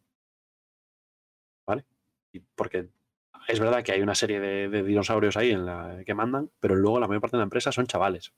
¿Vale? 1.70 1.84
Y 2.32 2.40
porque 2.40 2.88
es 3.46 3.60
verdad 3.60 3.84
que 3.84 3.92
hay 3.92 4.00
una 4.02 4.16
serie 4.16 4.40
de, 4.40 4.68
de 4.68 4.82
dinosaurios 4.82 5.36
ahí 5.36 5.50
en 5.52 5.64
la 5.66 6.02
que 6.04 6.14
mandan, 6.14 6.50
pero 6.60 6.74
luego 6.74 6.98
la 6.98 7.06
mayor 7.06 7.20
parte 7.20 7.36
de 7.36 7.42
la 7.42 7.44
empresa 7.44 7.70
son 7.70 7.86
chavales. 7.86 8.32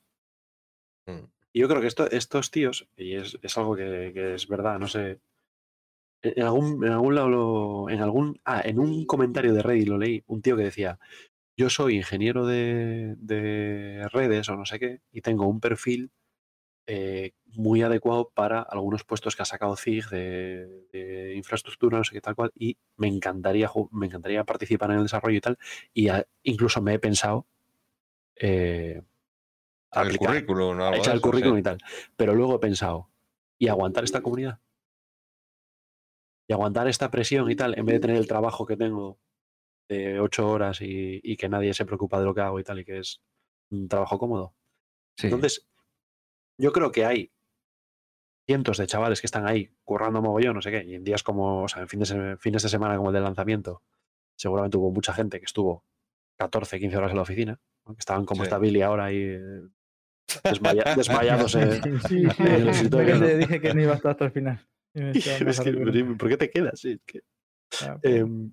Mm. 1.06 1.24
Y 1.54 1.60
yo 1.60 1.68
creo 1.68 1.80
que 1.80 1.86
esto, 1.86 2.10
estos 2.10 2.50
tíos, 2.50 2.88
y 2.96 3.14
es, 3.14 3.38
es 3.42 3.56
algo 3.58 3.74
que, 3.74 4.10
que 4.14 4.34
es 4.34 4.46
verdad, 4.48 4.78
no 4.78 4.86
sé. 4.88 5.20
En 6.22 6.32
en 6.36 6.42
algún, 6.44 6.84
en 6.84 6.92
algún 6.92 7.14
lado, 7.14 7.28
lo- 7.28 7.90
en 7.90 8.00
algún, 8.00 8.40
ah, 8.44 8.62
en 8.64 8.78
un 8.78 9.06
comentario 9.06 9.52
de 9.54 9.62
Reddit 9.62 9.88
lo 9.88 9.98
leí, 9.98 10.22
un 10.26 10.40
tío 10.42 10.56
que 10.56 10.64
decía, 10.64 10.98
yo 11.56 11.70
soy 11.70 11.96
ingeniero 11.96 12.46
de, 12.46 13.14
de 13.18 14.08
redes 14.12 14.48
o 14.48 14.56
no 14.56 14.64
sé 14.66 14.78
qué, 14.78 15.00
y 15.12 15.22
tengo 15.22 15.46
un 15.48 15.60
perfil 15.60 16.10
eh, 16.86 17.32
muy 17.46 17.82
adecuado 17.82 18.30
para 18.34 18.60
algunos 18.62 19.04
puestos 19.04 19.36
que 19.36 19.42
ha 19.42 19.46
sacado 19.46 19.76
CIG 19.76 20.08
de, 20.10 20.66
de 20.92 21.34
infraestructura, 21.36 21.98
no 21.98 22.04
sé 22.04 22.12
qué 22.12 22.20
tal 22.20 22.34
cual, 22.34 22.50
y 22.56 22.76
me 22.96 23.08
encantaría, 23.08 23.70
me 23.92 24.06
encantaría 24.06 24.44
participar 24.44 24.90
en 24.90 24.96
el 24.98 25.02
desarrollo 25.04 25.36
y 25.36 25.40
tal, 25.40 25.58
y 25.92 26.08
a- 26.08 26.26
incluso 26.42 26.80
me 26.82 26.94
he 26.94 26.98
pensado 26.98 27.46
eh, 28.36 29.00
El 29.00 29.04
aplicar- 29.92 30.18
currículum, 30.28 30.80
o 30.80 30.82
algo 30.84 30.96
echar 30.96 31.14
el 31.14 31.20
currículum 31.20 31.56
sí. 31.56 31.60
y 31.60 31.62
tal. 31.62 31.78
Pero 32.16 32.34
luego 32.34 32.56
he 32.56 32.58
pensado, 32.58 33.08
¿y 33.58 33.68
aguantar 33.68 34.04
esta 34.04 34.22
comunidad? 34.22 34.58
Y 36.48 36.52
aguantar 36.52 36.88
esta 36.88 37.10
presión 37.10 37.50
y 37.50 37.56
tal, 37.56 37.78
en 37.78 37.86
vez 37.86 37.94
de 37.96 38.00
tener 38.00 38.16
el 38.16 38.26
trabajo 38.26 38.66
que 38.66 38.76
tengo 38.76 39.18
de 39.88 40.18
ocho 40.20 40.48
horas 40.48 40.80
y, 40.80 41.20
y 41.22 41.36
que 41.36 41.48
nadie 41.48 41.74
se 41.74 41.84
preocupa 41.84 42.18
de 42.18 42.24
lo 42.24 42.34
que 42.34 42.40
hago 42.40 42.58
y 42.58 42.64
tal, 42.64 42.80
y 42.80 42.84
que 42.84 42.98
es 42.98 43.22
un 43.70 43.88
trabajo 43.88 44.18
cómodo. 44.18 44.54
Sí. 45.16 45.26
Entonces, 45.26 45.68
yo 46.58 46.72
creo 46.72 46.92
que 46.92 47.04
hay 47.04 47.30
cientos 48.46 48.78
de 48.78 48.86
chavales 48.86 49.20
que 49.20 49.26
están 49.26 49.46
ahí 49.46 49.70
currando 49.84 50.20
mogollón, 50.20 50.54
no 50.54 50.62
sé 50.62 50.70
qué, 50.70 50.84
y 50.84 50.94
en 50.94 51.04
días 51.04 51.22
como, 51.22 51.62
o 51.62 51.68
sea, 51.68 51.82
en 51.82 51.88
fines 51.88 52.08
de, 52.10 52.36
fines 52.38 52.62
de 52.62 52.68
semana 52.68 52.96
como 52.96 53.10
el 53.10 53.14
del 53.14 53.24
lanzamiento, 53.24 53.82
seguramente 54.36 54.76
hubo 54.76 54.90
mucha 54.90 55.12
gente 55.12 55.38
que 55.38 55.44
estuvo 55.46 55.84
14, 56.38 56.78
15 56.80 56.96
horas 56.96 57.10
en 57.10 57.16
la 57.16 57.22
oficina, 57.22 57.60
¿no? 57.86 57.94
que 57.94 58.00
estaban 58.00 58.24
como 58.24 58.42
Sí. 58.42 58.46
está 58.48 58.58
Billy 58.58 58.82
ahora 58.82 59.04
ahí 59.06 59.18
eh, 59.22 59.62
desmaya- 60.44 60.94
desmayándose. 60.96 61.80
Sí, 61.82 61.90
sí, 62.08 62.30
sí, 62.30 62.42
en 62.42 62.46
el 62.52 62.62
sí, 62.64 62.70
escritorio, 62.70 63.16
le 63.16 63.32
¿no? 63.32 63.38
dije 63.38 63.60
que 63.60 63.74
no 63.74 63.82
iba 63.82 63.92
a 63.92 63.96
estar 63.96 64.10
hasta 64.12 64.24
el 64.24 64.32
final. 64.32 64.60
Y 64.94 65.00
me 65.00 65.06
decía, 65.14 65.32
Es 65.36 65.60
que, 65.60 65.70
"Anda, 65.70 65.82
pero, 65.92 66.16
¿Por 66.18 66.28
qué 66.28 66.36
te 66.36 66.50
quedas? 66.50 66.78
Sí, 66.80 66.92
es 66.92 67.00
que- 67.06 67.22
Ah, 67.82 67.96
Em, 68.02 68.52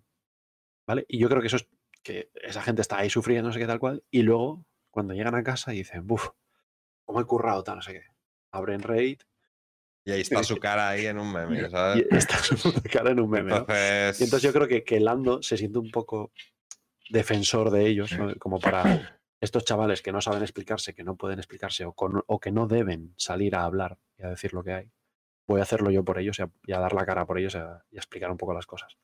¿Vale? 0.87 1.03
Y 1.09 1.19
yo 1.19 1.27
creo 1.29 1.41
que 1.41 1.47
eso 1.47 1.57
es 1.57 1.67
que 2.01 2.31
esa 2.35 2.61
gente 2.61 2.81
está 2.81 2.97
ahí 2.99 3.09
sufriendo, 3.09 3.49
no 3.49 3.53
sé 3.53 3.59
qué 3.59 3.67
tal 3.67 3.79
cual, 3.79 4.01
y 4.09 4.21
luego 4.21 4.65
cuando 4.89 5.13
llegan 5.13 5.35
a 5.35 5.43
casa 5.43 5.73
y 5.73 5.79
dicen, 5.79 6.07
buf, 6.07 6.29
¿cómo 7.09 7.21
he 7.21 7.25
currado 7.25 7.63
tal? 7.63 7.77
No 7.77 7.81
sé 7.81 7.93
qué. 7.93 8.03
Abren 8.51 8.83
Raid 8.83 9.19
Y 10.05 10.11
ahí 10.11 10.21
está 10.21 10.43
su 10.43 10.57
cara 10.59 10.89
ahí 10.89 11.07
en 11.07 11.17
un 11.17 11.33
meme, 11.33 11.67
¿sabes? 11.71 12.05
y 12.11 12.15
está 12.15 12.37
su 12.37 12.55
cara 12.83 13.09
en 13.09 13.19
un 13.19 13.31
meme. 13.31 13.49
¿no? 13.49 13.57
Entonces, 13.57 14.21
Y 14.21 14.23
entonces 14.25 14.43
yo 14.43 14.53
creo 14.53 14.67
que, 14.67 14.83
que 14.83 14.99
Lando 14.99 15.41
se 15.41 15.57
siente 15.57 15.79
un 15.79 15.89
poco 15.89 16.31
defensor 17.09 17.71
de 17.71 17.87
ellos, 17.87 18.11
¿no? 18.15 18.31
como 18.35 18.59
para 18.59 19.19
estos 19.41 19.65
chavales 19.65 20.03
que 20.03 20.11
no 20.11 20.21
saben 20.21 20.43
explicarse, 20.43 20.93
que 20.93 21.03
no 21.03 21.15
pueden 21.15 21.39
explicarse 21.39 21.83
o, 21.83 21.93
con- 21.93 22.21
o 22.27 22.39
que 22.39 22.51
no 22.51 22.67
deben 22.67 23.15
salir 23.17 23.55
a 23.55 23.63
hablar 23.63 23.97
y 24.19 24.23
a 24.23 24.29
decir 24.29 24.53
lo 24.53 24.63
que 24.63 24.73
hay. 24.73 24.91
Voy 25.47 25.61
a 25.61 25.63
hacerlo 25.63 25.89
yo 25.89 26.03
por 26.03 26.19
ellos 26.19 26.37
y 26.37 26.43
a, 26.43 26.49
y 26.67 26.73
a 26.73 26.79
dar 26.79 26.93
la 26.93 27.07
cara 27.07 27.25
por 27.25 27.39
ellos 27.39 27.55
y 27.55 27.57
a, 27.57 27.83
y 27.89 27.95
a 27.97 27.99
explicar 28.01 28.29
un 28.29 28.37
poco 28.37 28.53
las 28.53 28.67
cosas. 28.67 28.95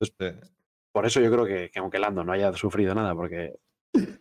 sí. 0.00 0.12
Por 0.92 1.06
eso 1.06 1.20
yo 1.20 1.30
creo 1.32 1.44
que, 1.44 1.70
que 1.70 1.78
aunque 1.80 1.98
Lando 1.98 2.22
no 2.22 2.32
haya 2.32 2.52
sufrido 2.52 2.94
nada, 2.94 3.14
porque 3.16 3.54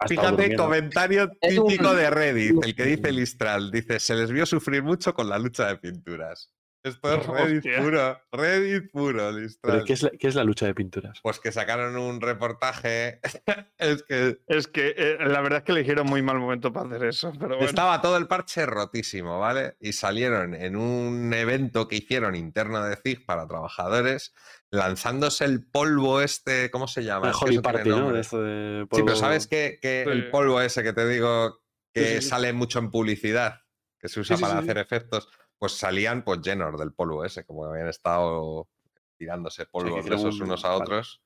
Fíjate, 0.08 0.16
durmiendo- 0.32 0.64
comentario 0.64 1.32
típico 1.40 1.94
de 1.94 2.10
Reddit, 2.10 2.64
el 2.64 2.76
que 2.76 2.86
dice 2.86 3.12
Listral. 3.12 3.72
Dice, 3.72 4.00
se 4.00 4.16
les 4.16 4.32
vio 4.32 4.46
sufrir 4.46 4.84
mucho 4.84 5.14
con 5.14 5.30
la 5.30 5.40
lucha 5.40 5.68
de 5.68 5.78
pinturas. 5.78 6.52
Esto 6.83 7.14
es 7.14 7.26
Reddit 7.28 7.58
Hostia. 7.58 7.81
puro, 7.83 8.22
Reddit 8.31 8.92
puro, 8.92 9.30
¿Pero 9.31 9.38
Listral. 9.40 9.83
¿qué 9.85 9.94
es, 9.94 10.01
la, 10.01 10.10
qué 10.12 10.28
es 10.28 10.35
la 10.35 10.44
lucha 10.44 10.65
de 10.65 10.74
pinturas? 10.74 11.19
Pues 11.22 11.40
que 11.40 11.51
sacaron 11.51 11.96
un 11.96 12.19
reportaje. 12.22 13.19
es 13.78 14.03
que 14.03 14.40
Es 14.47 14.67
que 14.67 14.96
eh, 14.97 15.17
la 15.19 15.42
verdad 15.42 15.60
es 15.60 15.64
que 15.65 15.72
eligieron 15.74 16.08
muy 16.08 16.22
mal 16.22 16.40
momento 16.40 16.74
para 16.74 16.88
hacer 16.88 17.03
eso, 17.08 17.31
pero 17.40 17.49
bueno. 17.56 17.65
estaba 17.65 18.01
todo 18.01 18.17
el 18.17 18.28
parche 18.28 18.65
rotísimo, 18.65 19.40
¿vale? 19.40 19.76
Y 19.80 19.94
salieron 19.94 20.56
en 20.56 20.76
un 20.76 21.31
evento 21.33 21.88
que 21.88 21.97
hicieron 21.97 22.35
interno 22.35 22.83
de 22.83 22.96
CIG 22.96 23.26
para 23.26 23.47
trabajadores, 23.47 24.33
lanzándose 24.72 25.46
el 25.46 25.64
polvo 25.65 26.22
este, 26.22 26.72
¿cómo 26.72 26.88
se 26.88 27.03
llama? 27.03 27.28
El 27.28 27.35
Es 27.35 27.42
Holy 27.42 27.60
Party, 27.60 27.90
¿no? 27.90 28.15
esto 28.15 28.42
de 28.42 28.81
Sí, 28.83 28.88
pero 29.03 29.06
polvo- 29.06 29.15
¿sabes 29.19 29.47
que, 29.47 29.78
que 29.81 30.01
el 30.03 30.24
Sí. 30.26 30.30
polvo 30.31 30.60
ese 30.62 30.81
que 30.83 30.94
te 30.94 31.08
digo 31.08 31.62
que 31.94 32.08
Sí, 32.08 32.15
sí, 32.15 32.22
sí. 32.22 32.30
sale 32.30 32.53
mucho 32.53 32.80
en 32.80 32.90
publicidad, 32.90 33.62
que 33.99 34.08
se 34.10 34.19
usa 34.22 34.38
para 34.38 34.53
sí, 34.53 34.60
hacer 34.64 34.78
efectos, 34.80 35.28
pues 35.62 35.74
salían 35.74 36.24
pues 36.24 36.42
llenos 36.42 36.76
del 36.80 36.92
polvo 36.92 37.24
ese, 37.24 37.46
como 37.46 37.62
que 37.66 37.70
habían 37.70 37.88
estado 37.90 38.68
tirándose 39.16 39.68
polvos 39.68 40.04
de 40.04 40.16
esos 40.16 40.36
un- 40.40 40.48
unos 40.48 40.66
a 40.66 40.70
vale. 40.70 40.82
otros 40.82 41.22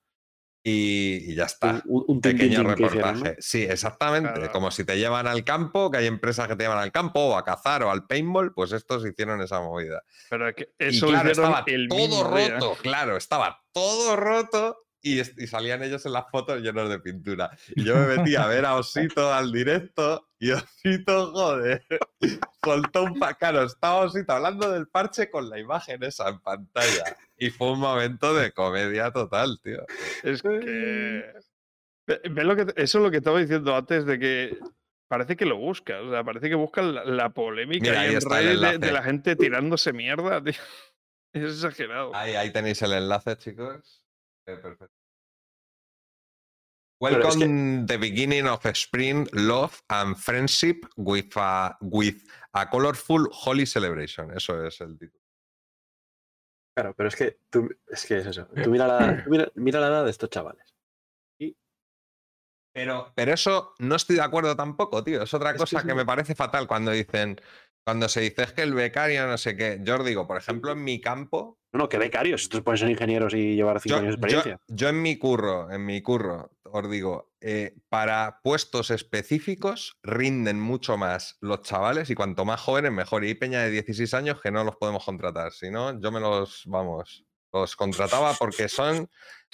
y, 0.61 1.31
y 1.31 1.35
ya 1.35 1.45
está. 1.45 1.81
Un, 1.85 2.03
un 2.07 2.19
Pequeño 2.19 2.63
reportaje. 2.63 3.37
Sí, 3.39 3.63
exactamente. 3.63 4.33
Claro. 4.33 4.51
Como 4.51 4.71
si 4.71 4.83
te 4.83 4.97
llevan 4.97 5.25
al 5.27 5.45
campo, 5.45 5.89
que 5.89 5.99
hay 5.99 6.07
empresas 6.07 6.47
que 6.49 6.55
te 6.57 6.63
llevan 6.63 6.79
al 6.79 6.91
campo 6.91 7.19
o 7.21 7.37
a 7.37 7.45
cazar 7.45 7.83
o 7.83 7.91
al 7.91 8.07
paintball, 8.07 8.51
pues 8.53 8.73
estos 8.73 9.05
hicieron 9.05 9.41
esa 9.41 9.61
movida. 9.61 10.01
Pero 10.29 10.53
que 10.53 10.73
Y 10.79 10.87
eso 10.87 11.07
claro, 11.07 11.31
estaba 11.31 11.63
el 11.67 11.87
todo 11.87 12.29
día. 12.35 12.57
roto, 12.59 12.75
claro, 12.81 13.15
estaba 13.15 13.63
todo 13.71 14.15
roto 14.17 14.84
y, 15.05 15.23
salían 15.45 15.83
ellos 15.83 16.03
en 16.07 16.13
las 16.13 16.29
fotos 16.31 16.61
llenos 16.61 16.89
de 16.89 16.99
pintura. 16.99 17.51
Y 17.75 17.83
yo 17.83 17.95
me 17.95 18.17
metí 18.17 18.35
a 18.35 18.47
ver 18.47 18.65
a 18.65 18.75
Osito 18.75 19.31
al 19.31 19.51
directo 19.51 20.29
y 20.39 20.51
Osito, 20.51 21.31
joder, 21.31 21.85
soltó 22.63 23.03
un 23.03 23.19
pacaro. 23.19 23.63
Estaba 23.63 23.97
Osito 23.97 24.33
hablando 24.33 24.71
del 24.71 24.87
parche 24.87 25.29
con 25.29 25.47
la 25.49 25.59
imagen 25.59 26.01
esa 26.03 26.29
en 26.29 26.39
pantalla. 26.39 27.15
Y 27.37 27.51
fue 27.51 27.73
un 27.73 27.79
momento 27.79 28.33
de 28.33 28.51
comedia 28.51 29.11
total, 29.11 29.59
tío. 29.61 29.85
Es 30.23 30.41
que. 30.41 31.33
Ve, 32.07 32.43
lo 32.43 32.55
que 32.55 32.61
eso 32.75 32.97
es 32.97 33.03
lo 33.03 33.11
que 33.11 33.17
estaba 33.17 33.39
diciendo 33.39 33.75
antes 33.75 34.05
de 34.05 34.19
que 34.19 34.57
parece 35.07 35.35
que 35.35 35.45
lo 35.45 35.57
busca. 35.57 36.01
O 36.01 36.09
sea, 36.09 36.23
parece 36.23 36.49
que 36.49 36.55
busca 36.55 36.81
la, 36.81 37.05
la 37.05 37.29
polémica 37.29 37.89
Mira, 37.89 38.01
ahí 38.01 38.15
en 38.15 38.21
redes 38.21 38.79
de, 38.79 38.91
la 38.91 39.03
gente 39.03 39.35
tirándose 39.35 39.93
mierda, 39.93 40.43
tío. 40.43 40.53
Es 41.33 41.51
exagerado. 41.51 42.15
Ahí, 42.15 42.33
ahí 42.33 42.49
tenéis 42.53 42.81
el 42.81 42.93
enlace, 42.93 43.35
chicos. 43.35 44.01
Eh, 44.47 44.55
perfecto. 44.55 44.94
Pero 46.99 47.27
es 47.27 47.35
Welcome 47.35 47.85
the 47.87 47.97
beginning 47.97 48.47
of 48.47 48.65
spring, 48.73 49.27
love 49.33 49.81
and 49.89 50.15
friendship 50.15 50.85
with 50.95 51.35
a, 51.35 51.77
with 51.81 52.23
a 52.53 52.69
colorful 52.69 53.27
holy 53.31 53.65
celebration. 53.65 54.31
Eso 54.31 54.65
es 54.65 54.79
el 54.81 54.97
título. 54.97 55.21
Claro, 56.75 56.93
pero 56.95 57.09
es 57.09 57.15
que 57.15 57.39
tú, 57.49 57.69
es 57.87 58.05
que 58.05 58.17
es 58.17 58.25
eso. 58.25 58.47
Tú 58.47 58.69
mira 58.69 58.87
la, 58.87 58.97
tú 59.23 59.29
mira, 59.29 59.51
mira 59.55 59.79
la 59.79 59.87
edad 59.87 60.05
de 60.05 60.11
estos 60.11 60.29
chavales. 60.29 60.75
Pero, 62.73 63.13
pero 63.15 63.33
eso 63.33 63.73
no 63.79 63.95
estoy 63.95 64.17
de 64.17 64.21
acuerdo 64.21 64.53
tampoco, 64.53 65.01
tío. 65.01 65.23
Es 65.23 65.33
otra 65.33 65.51
Es 65.51 65.57
cosa 65.57 65.81
que 65.83 65.95
me 65.95 66.05
parece 66.05 66.35
fatal 66.35 66.67
cuando 66.67 66.91
dicen, 66.91 67.39
cuando 67.85 68.09
se 68.09 68.19
dice 68.19 68.43
es 68.43 68.51
que 68.51 68.63
el 68.63 68.73
becario 68.73 69.25
no 69.27 69.37
sé 69.37 69.55
qué. 69.55 69.79
Yo 69.81 69.95
os 69.95 70.05
digo, 70.05 70.27
por 70.27 70.35
ejemplo, 70.35 70.73
en 70.73 70.83
mi 70.83 70.99
campo, 70.99 71.57
No, 71.75 71.89
que 71.89 71.97
becarios. 71.97 72.43
Estos 72.43 72.61
pueden 72.61 72.77
ser 72.79 72.89
ingenieros 72.89 73.33
y 73.33 73.55
llevar 73.55 73.79
cinco 73.79 73.95
Yo, 73.95 73.99
años 74.01 74.09
de 74.09 74.13
experiencia. 74.15 74.59
yo 74.67 74.89
en 74.89 75.01
mi 75.01 75.17
curro, 75.17 75.71
en 75.71 75.85
mi 75.85 76.01
curro, 76.01 76.51
os 76.63 76.89
digo, 76.89 77.31
eh, 77.41 77.75
para 77.89 78.39
puestos 78.43 78.89
específicos 78.91 79.97
rinden 80.03 80.59
mucho 80.59 80.97
más 80.97 81.37
los 81.41 81.61
chavales 81.61 82.09
y 82.09 82.15
cuanto 82.15 82.45
más 82.45 82.59
jóvenes 82.61 82.91
mejor. 82.91 83.23
Y 83.23 83.27
hay 83.29 83.35
peña 83.35 83.61
de 83.61 83.71
16 83.71 84.13
años 84.13 84.41
que 84.41 84.51
no 84.51 84.63
los 84.63 84.75
podemos 84.77 85.05
contratar. 85.05 85.51
Si 85.51 85.69
no, 85.69 85.99
yo 86.01 86.11
me 86.11 86.19
los, 86.19 86.63
vamos, 86.65 87.25
los 87.53 87.75
contrataba 87.75 88.33
porque 88.39 88.67
son 88.67 89.09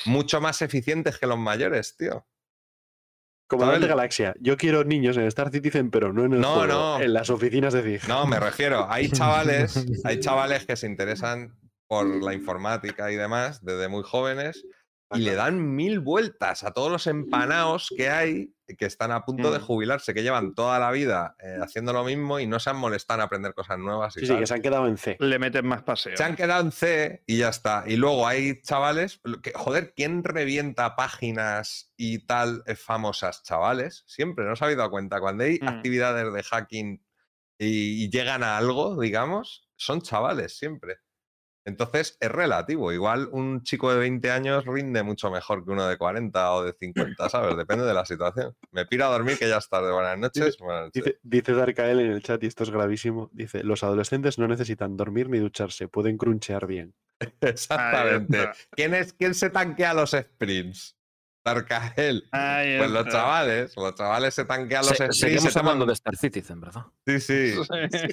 mucho 0.05 0.41
más 0.41 0.61
eficientes 0.61 1.17
que 1.19 1.27
los 1.27 1.37
mayores, 1.37 1.95
tío. 1.97 2.25
Comandante 3.47 3.81
¿sabes? 3.85 3.97
Galaxia, 3.97 4.33
yo 4.39 4.55
quiero 4.55 4.85
niños 4.85 5.17
en 5.17 5.23
Star 5.23 5.51
Citizen, 5.51 5.91
pero 5.91 6.13
no 6.13 6.23
en 6.23 6.33
el 6.35 6.39
No, 6.39 6.53
juego, 6.55 6.67
no. 6.73 7.01
en 7.01 7.11
las 7.11 7.29
oficinas 7.29 7.73
de 7.73 7.83
CIG. 7.83 8.07
No, 8.07 8.25
me 8.25 8.39
refiero, 8.39 8.87
hay 8.89 9.09
chavales, 9.11 9.85
hay 10.05 10.21
chavales 10.21 10.65
que 10.65 10.77
se 10.77 10.87
interesan 10.87 11.57
por 11.91 12.23
la 12.23 12.33
informática 12.33 13.11
y 13.11 13.17
demás 13.17 13.65
desde 13.65 13.89
muy 13.89 14.01
jóvenes 14.03 14.65
y 15.13 15.19
le 15.19 15.35
dan 15.35 15.75
mil 15.75 15.99
vueltas 15.99 16.63
a 16.63 16.71
todos 16.71 16.89
los 16.89 17.05
empanaos 17.05 17.89
que 17.97 18.09
hay 18.09 18.55
que 18.77 18.85
están 18.85 19.11
a 19.11 19.25
punto 19.25 19.51
de 19.51 19.59
Mm. 19.59 19.61
jubilarse, 19.61 20.13
que 20.13 20.23
llevan 20.23 20.55
toda 20.55 20.79
la 20.79 20.89
vida 20.91 21.35
eh, 21.43 21.57
haciendo 21.61 21.91
lo 21.91 22.05
mismo 22.05 22.39
y 22.39 22.47
no 22.47 22.61
se 22.61 22.69
han 22.69 22.77
molestado 22.77 23.19
en 23.19 23.25
aprender 23.25 23.53
cosas 23.53 23.77
nuevas. 23.77 24.15
Y 24.15 24.21
Sí, 24.21 24.27
sí, 24.27 24.37
que 24.39 24.47
se 24.47 24.53
han 24.53 24.61
quedado 24.61 24.87
en 24.87 24.95
C. 24.97 25.17
Le 25.19 25.37
meten 25.37 25.67
más 25.67 25.83
paseo. 25.83 26.15
Se 26.15 26.23
han 26.23 26.37
quedado 26.37 26.61
en 26.63 26.71
C 26.71 27.23
y 27.27 27.39
ya 27.39 27.49
está. 27.49 27.83
Y 27.85 27.97
luego 27.97 28.25
hay 28.25 28.61
chavales, 28.61 29.19
que, 29.43 29.51
joder, 29.53 29.91
¿quién 29.93 30.23
revienta 30.23 30.95
páginas 30.95 31.91
y 31.97 32.25
tal 32.25 32.63
eh, 32.65 32.75
famosas? 32.75 33.43
Chavales, 33.43 34.05
siempre, 34.07 34.45
¿no 34.45 34.53
os 34.53 34.61
habéis 34.61 34.77
dado 34.77 34.91
cuenta? 34.91 35.19
Cuando 35.19 35.43
hay 35.43 35.59
Mm. 35.61 35.67
actividades 35.67 36.31
de 36.31 36.41
hacking 36.43 37.05
y, 37.59 38.05
y 38.05 38.09
llegan 38.09 38.43
a 38.43 38.57
algo, 38.57 38.97
digamos, 39.01 39.69
son 39.75 40.01
chavales 40.01 40.57
siempre. 40.57 40.99
Entonces 41.65 42.17
es 42.19 42.31
relativo. 42.31 42.91
Igual 42.91 43.29
un 43.31 43.63
chico 43.63 43.91
de 43.93 43.99
20 43.99 44.31
años 44.31 44.65
rinde 44.65 45.03
mucho 45.03 45.29
mejor 45.29 45.63
que 45.63 45.71
uno 45.71 45.87
de 45.87 45.97
40 45.97 46.53
o 46.53 46.63
de 46.63 46.73
50, 46.73 47.29
¿sabes? 47.29 47.55
Depende 47.55 47.85
de 47.85 47.93
la 47.93 48.05
situación. 48.05 48.55
Me 48.71 48.85
piro 48.85 49.05
a 49.05 49.09
dormir 49.09 49.37
que 49.37 49.47
ya 49.47 49.57
es 49.57 49.69
tarde. 49.69 49.91
Buenas 49.91 50.17
noches. 50.17 50.57
Buenas 50.57 50.85
noches. 50.85 51.03
Dice, 51.03 51.19
dice 51.21 51.53
Darkael 51.53 51.99
en 51.99 52.11
el 52.11 52.23
chat, 52.23 52.43
y 52.43 52.47
esto 52.47 52.63
es 52.63 52.69
gravísimo, 52.69 53.29
dice, 53.33 53.63
los 53.63 53.83
adolescentes 53.83 54.39
no 54.39 54.47
necesitan 54.47 54.97
dormir 54.97 55.29
ni 55.29 55.39
ducharse, 55.39 55.87
pueden 55.87 56.17
crunchear 56.17 56.65
bien. 56.65 56.93
Exactamente. 57.41 58.49
¿Quién, 58.71 58.93
es, 58.93 59.13
¿Quién 59.13 59.33
se 59.33 59.49
tanquea 59.49 59.93
los 59.93 60.11
sprints? 60.11 60.97
Darkael. 61.43 62.27
Ahí 62.31 62.77
Pues 62.77 62.91
los 62.91 63.07
chavales, 63.07 63.75
los 63.75 63.95
chavales 63.95 64.33
se 64.33 64.45
tanquean 64.45 64.85
los 64.85 64.95
Se- 64.97 65.11
seguimos 65.11 65.43
se 65.51 65.59
toman- 65.59 65.59
hablando 65.61 65.85
de 65.87 65.93
Star 65.93 66.15
Citizen, 66.15 66.61
¿verdad? 66.61 66.83
Sí, 67.05 67.19
sí. 67.19 67.53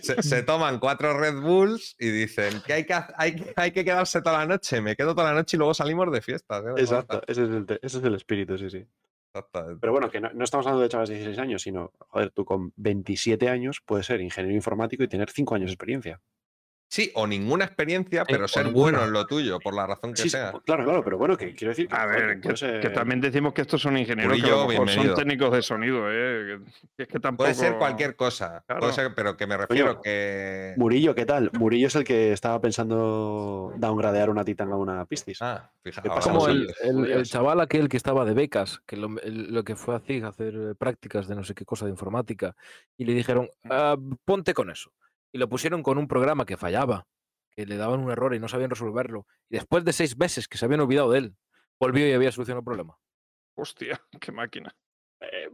Se, 0.02 0.22
se 0.22 0.42
toman 0.42 0.78
cuatro 0.78 1.18
Red 1.18 1.40
Bulls 1.40 1.94
y 1.98 2.08
dicen 2.10 2.62
que 2.66 2.72
hay 2.72 2.84
que, 2.84 2.94
haz- 2.94 3.12
hay, 3.16 3.36
que- 3.36 3.52
hay 3.56 3.70
que 3.72 3.84
quedarse 3.84 4.22
toda 4.22 4.38
la 4.38 4.46
noche. 4.46 4.80
Me 4.80 4.96
quedo 4.96 5.14
toda 5.14 5.32
la 5.32 5.38
noche 5.38 5.56
y 5.56 5.58
luego 5.58 5.74
salimos 5.74 6.10
de 6.12 6.20
fiestas. 6.22 6.64
¿eh? 6.64 6.70
Exacto, 6.80 7.20
ese 7.26 7.44
es, 7.44 7.50
el, 7.50 7.66
te- 7.66 7.78
ese 7.82 7.98
es 7.98 8.04
el 8.04 8.14
espíritu, 8.14 8.56
sí, 8.58 8.70
sí. 8.70 8.86
Exactamente. 9.34 9.78
Pero 9.80 9.92
bueno, 9.92 10.10
que 10.10 10.20
no, 10.20 10.30
no 10.32 10.42
estamos 10.44 10.66
hablando 10.66 10.82
de 10.82 10.88
chavales 10.88 11.10
de 11.10 11.16
16 11.16 11.38
años, 11.38 11.62
sino, 11.62 11.92
joder, 11.98 12.30
tú 12.30 12.46
con 12.46 12.72
27 12.76 13.48
años 13.50 13.82
puedes 13.84 14.06
ser 14.06 14.22
ingeniero 14.22 14.56
informático 14.56 15.02
y 15.02 15.08
tener 15.08 15.30
5 15.30 15.54
años 15.54 15.66
de 15.68 15.74
experiencia. 15.74 16.20
Sí, 16.90 17.12
o 17.14 17.26
ninguna 17.26 17.66
experiencia, 17.66 18.24
pero 18.24 18.48
ser 18.48 18.70
bueno 18.70 19.04
en 19.04 19.12
lo 19.12 19.26
tuyo, 19.26 19.60
por 19.60 19.74
la 19.74 19.86
razón 19.86 20.14
que 20.14 20.22
Sí, 20.22 20.30
sea. 20.30 20.52
claro, 20.64 20.84
claro, 20.84 21.04
pero 21.04 21.18
bueno, 21.18 21.36
que 21.36 21.54
quiero 21.54 21.72
decir 21.72 21.86
que, 21.86 21.94
A 21.94 22.06
ver, 22.06 22.40
que 22.40 22.54
que, 22.80 22.88
también 22.88 23.20
decimos 23.20 23.52
que 23.52 23.60
estos 23.60 23.82
son 23.82 23.98
ingenieros, 23.98 24.32
que 24.32 24.38
a 24.40 24.54
Murillo, 24.54 24.62
lo 24.62 24.68
mejor 24.68 24.88
son 24.88 25.14
técnicos 25.14 25.52
de 25.52 25.60
sonido, 25.62 26.10
¿eh? 26.10 26.46
Que- 26.46 26.64
que 26.96 27.02
es 27.02 27.08
que 27.08 27.20
tampoco... 27.20 27.44
Puede 27.44 27.54
ser 27.54 27.76
cualquier 27.76 28.16
cosa, 28.16 28.64
puede 28.66 28.80
Claro. 28.80 28.92
ser, 28.94 29.14
pero 29.14 29.36
que 29.36 29.46
me 29.46 29.58
refiero 29.58 30.00
que. 30.00 30.72
Murillo, 30.78 31.14
¿qué 31.14 31.26
tal? 31.26 31.50
Murillo 31.58 31.88
es 31.88 31.94
el 31.94 32.04
que 32.04 32.32
estaba 32.32 32.58
pensando 32.58 33.74
downgradear 33.76 34.30
una 34.30 34.42
Titan 34.44 34.72
a 34.72 34.76
una 34.76 35.04
Piscis. 35.04 35.42
Ah, 35.42 35.70
fija, 35.82 36.00
¿Qué 36.00 36.08
ahora 36.08 36.20
pasa 36.22 36.32
Como 36.32 36.48
el, 36.48 36.72
el- 36.82 37.24
chaval 37.26 37.60
aquel 37.60 37.90
que 37.90 37.98
estaba 37.98 38.24
de 38.24 38.32
becas, 38.32 38.80
que 38.86 38.96
lo, 38.96 39.08
el- 39.20 39.52
lo 39.52 39.62
que 39.62 39.76
fue 39.76 39.94
a 39.94 40.00
CIG 40.00 40.24
a 40.24 40.28
hacer 40.28 40.54
eh, 40.54 40.74
prácticas 40.74 41.28
de 41.28 41.34
no 41.36 41.44
sé 41.44 41.54
qué 41.54 41.66
cosa 41.66 41.84
de 41.84 41.90
informática, 41.90 42.56
y 42.96 43.04
le 43.04 43.12
dijeron, 43.12 43.46
"Ah, 43.68 43.94
ponte 44.24 44.54
con 44.54 44.70
eso. 44.70 44.90
Y 45.32 45.38
lo 45.38 45.48
pusieron 45.48 45.82
con 45.82 45.98
un 45.98 46.08
programa 46.08 46.46
que 46.46 46.56
fallaba, 46.56 47.06
que 47.50 47.66
le 47.66 47.76
daban 47.76 48.00
un 48.00 48.10
error 48.10 48.34
y 48.34 48.40
no 48.40 48.48
sabían 48.48 48.70
resolverlo. 48.70 49.26
Y 49.50 49.56
después 49.56 49.84
de 49.84 49.92
seis 49.92 50.16
meses 50.16 50.48
que 50.48 50.58
se 50.58 50.64
habían 50.64 50.80
olvidado 50.80 51.10
de 51.10 51.18
él, 51.18 51.36
volvió 51.78 52.08
y 52.08 52.12
había 52.12 52.32
solucionado 52.32 52.60
el 52.60 52.64
problema. 52.64 52.96
Hostia, 53.54 54.00
qué 54.20 54.32
máquina. 54.32 54.74
Eh, 55.20 55.50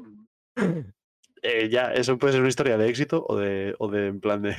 eh, 1.42 1.69
ya, 1.69 1.92
eso 1.92 2.19
puede 2.19 2.33
ser 2.33 2.40
una 2.40 2.49
historia 2.49 2.78
de 2.78 2.89
éxito 2.89 3.24
o 3.28 3.37
de, 3.37 3.74
o 3.78 3.90
de 3.90 4.07
en 4.08 4.21
plan 4.21 4.42
de, 4.42 4.57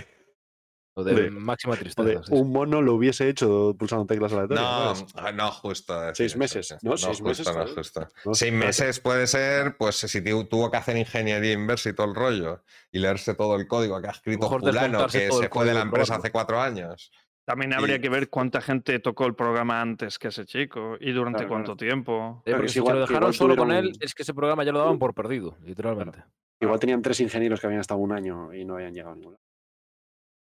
O 0.97 1.03
de, 1.03 1.13
De- 1.13 1.29
máxima 1.29 1.73
de 1.75 1.81
tristeza. 1.81 2.23
sí, 2.23 2.29
sí. 2.29 2.33
un 2.33 2.53
mono 2.53 2.81
lo 2.81 2.93
hubiese 2.93 3.27
hecho 3.27 3.75
pulsando 3.77 4.05
teclas 4.05 4.31
aleatorias. 4.31 4.63
No, 4.65 4.95
¿sabes? 4.95 5.13
ah, 5.17 5.31
no, 5.33 5.51
justo. 5.51 5.99
decir 5.99 6.15
Seis 6.15 6.37
meses, 6.37 6.67
sí. 6.69 6.75
¿no? 6.83 6.95
Seis 6.95 7.19
justo, 7.19 7.23
meses, 7.25 7.47
no, 7.53 7.67
justo. 7.67 8.07
No, 8.23 8.33
Seis 8.33 8.53
meses 8.53 8.99
puede 9.01 9.27
ser, 9.27 9.75
pues 9.77 9.97
si 9.97 10.23
tu- 10.23 10.45
tuvo 10.45 10.71
que 10.71 10.77
hacer 10.77 10.95
ingeniería 10.95 11.51
inversa 11.51 11.89
y 11.89 11.93
todo 11.93 12.07
el 12.07 12.15
rollo 12.15 12.63
y 12.93 12.99
leerse 12.99 13.33
todo 13.35 13.57
el 13.57 13.67
código 13.67 14.01
que 14.01 14.07
ha 14.07 14.11
escrito 14.11 14.49
Fulano, 14.49 15.05
que 15.07 15.29
se 15.31 15.49
fue 15.49 15.65
de 15.65 15.73
la 15.73 15.81
empresa 15.81 16.15
hace 16.15 16.31
cuatro 16.31 16.61
años. 16.61 17.11
También 17.43 17.73
habría 17.73 17.97
Y- 17.97 18.01
que 18.01 18.09
ver 18.09 18.29
cuánta 18.29 18.61
gente 18.61 18.97
tocó 18.99 19.25
el 19.25 19.35
programa 19.35 19.81
antes 19.81 20.17
que 20.17 20.29
ese 20.29 20.45
chico 20.45 20.95
y 20.99 21.11
durante 21.11 21.39
Claro, 21.39 21.49
cuánto 21.49 21.75
tiempo. 21.75 22.39
Eh, 22.39 22.41
Claro, 22.45 22.57
porque 22.59 22.71
si 22.71 22.79
igual- 22.79 22.95
lo 22.95 23.01
dejaron 23.05 23.33
solo 23.33 23.55
con 23.57 23.71
él, 23.71 23.81
tuvieron- 23.83 23.97
es 24.01 24.13
que 24.15 24.23
ese 24.23 24.33
programa 24.33 24.63
ya 24.63 24.71
lo 24.71 24.79
daban 24.79 24.97
por 24.97 25.13
perdido, 25.13 25.57
literalmente. 25.61 26.23
Igual 26.61 26.79
tenían 26.79 27.01
tres 27.01 27.19
ingenieros 27.19 27.59
que 27.59 27.67
habían 27.67 27.81
estado 27.81 27.99
un 27.99 28.13
año 28.13 28.53
y 28.53 28.63
no 28.63 28.75
habían 28.75 28.93
llegado 28.93 29.11
a 29.11 29.15
ninguno. 29.17 29.37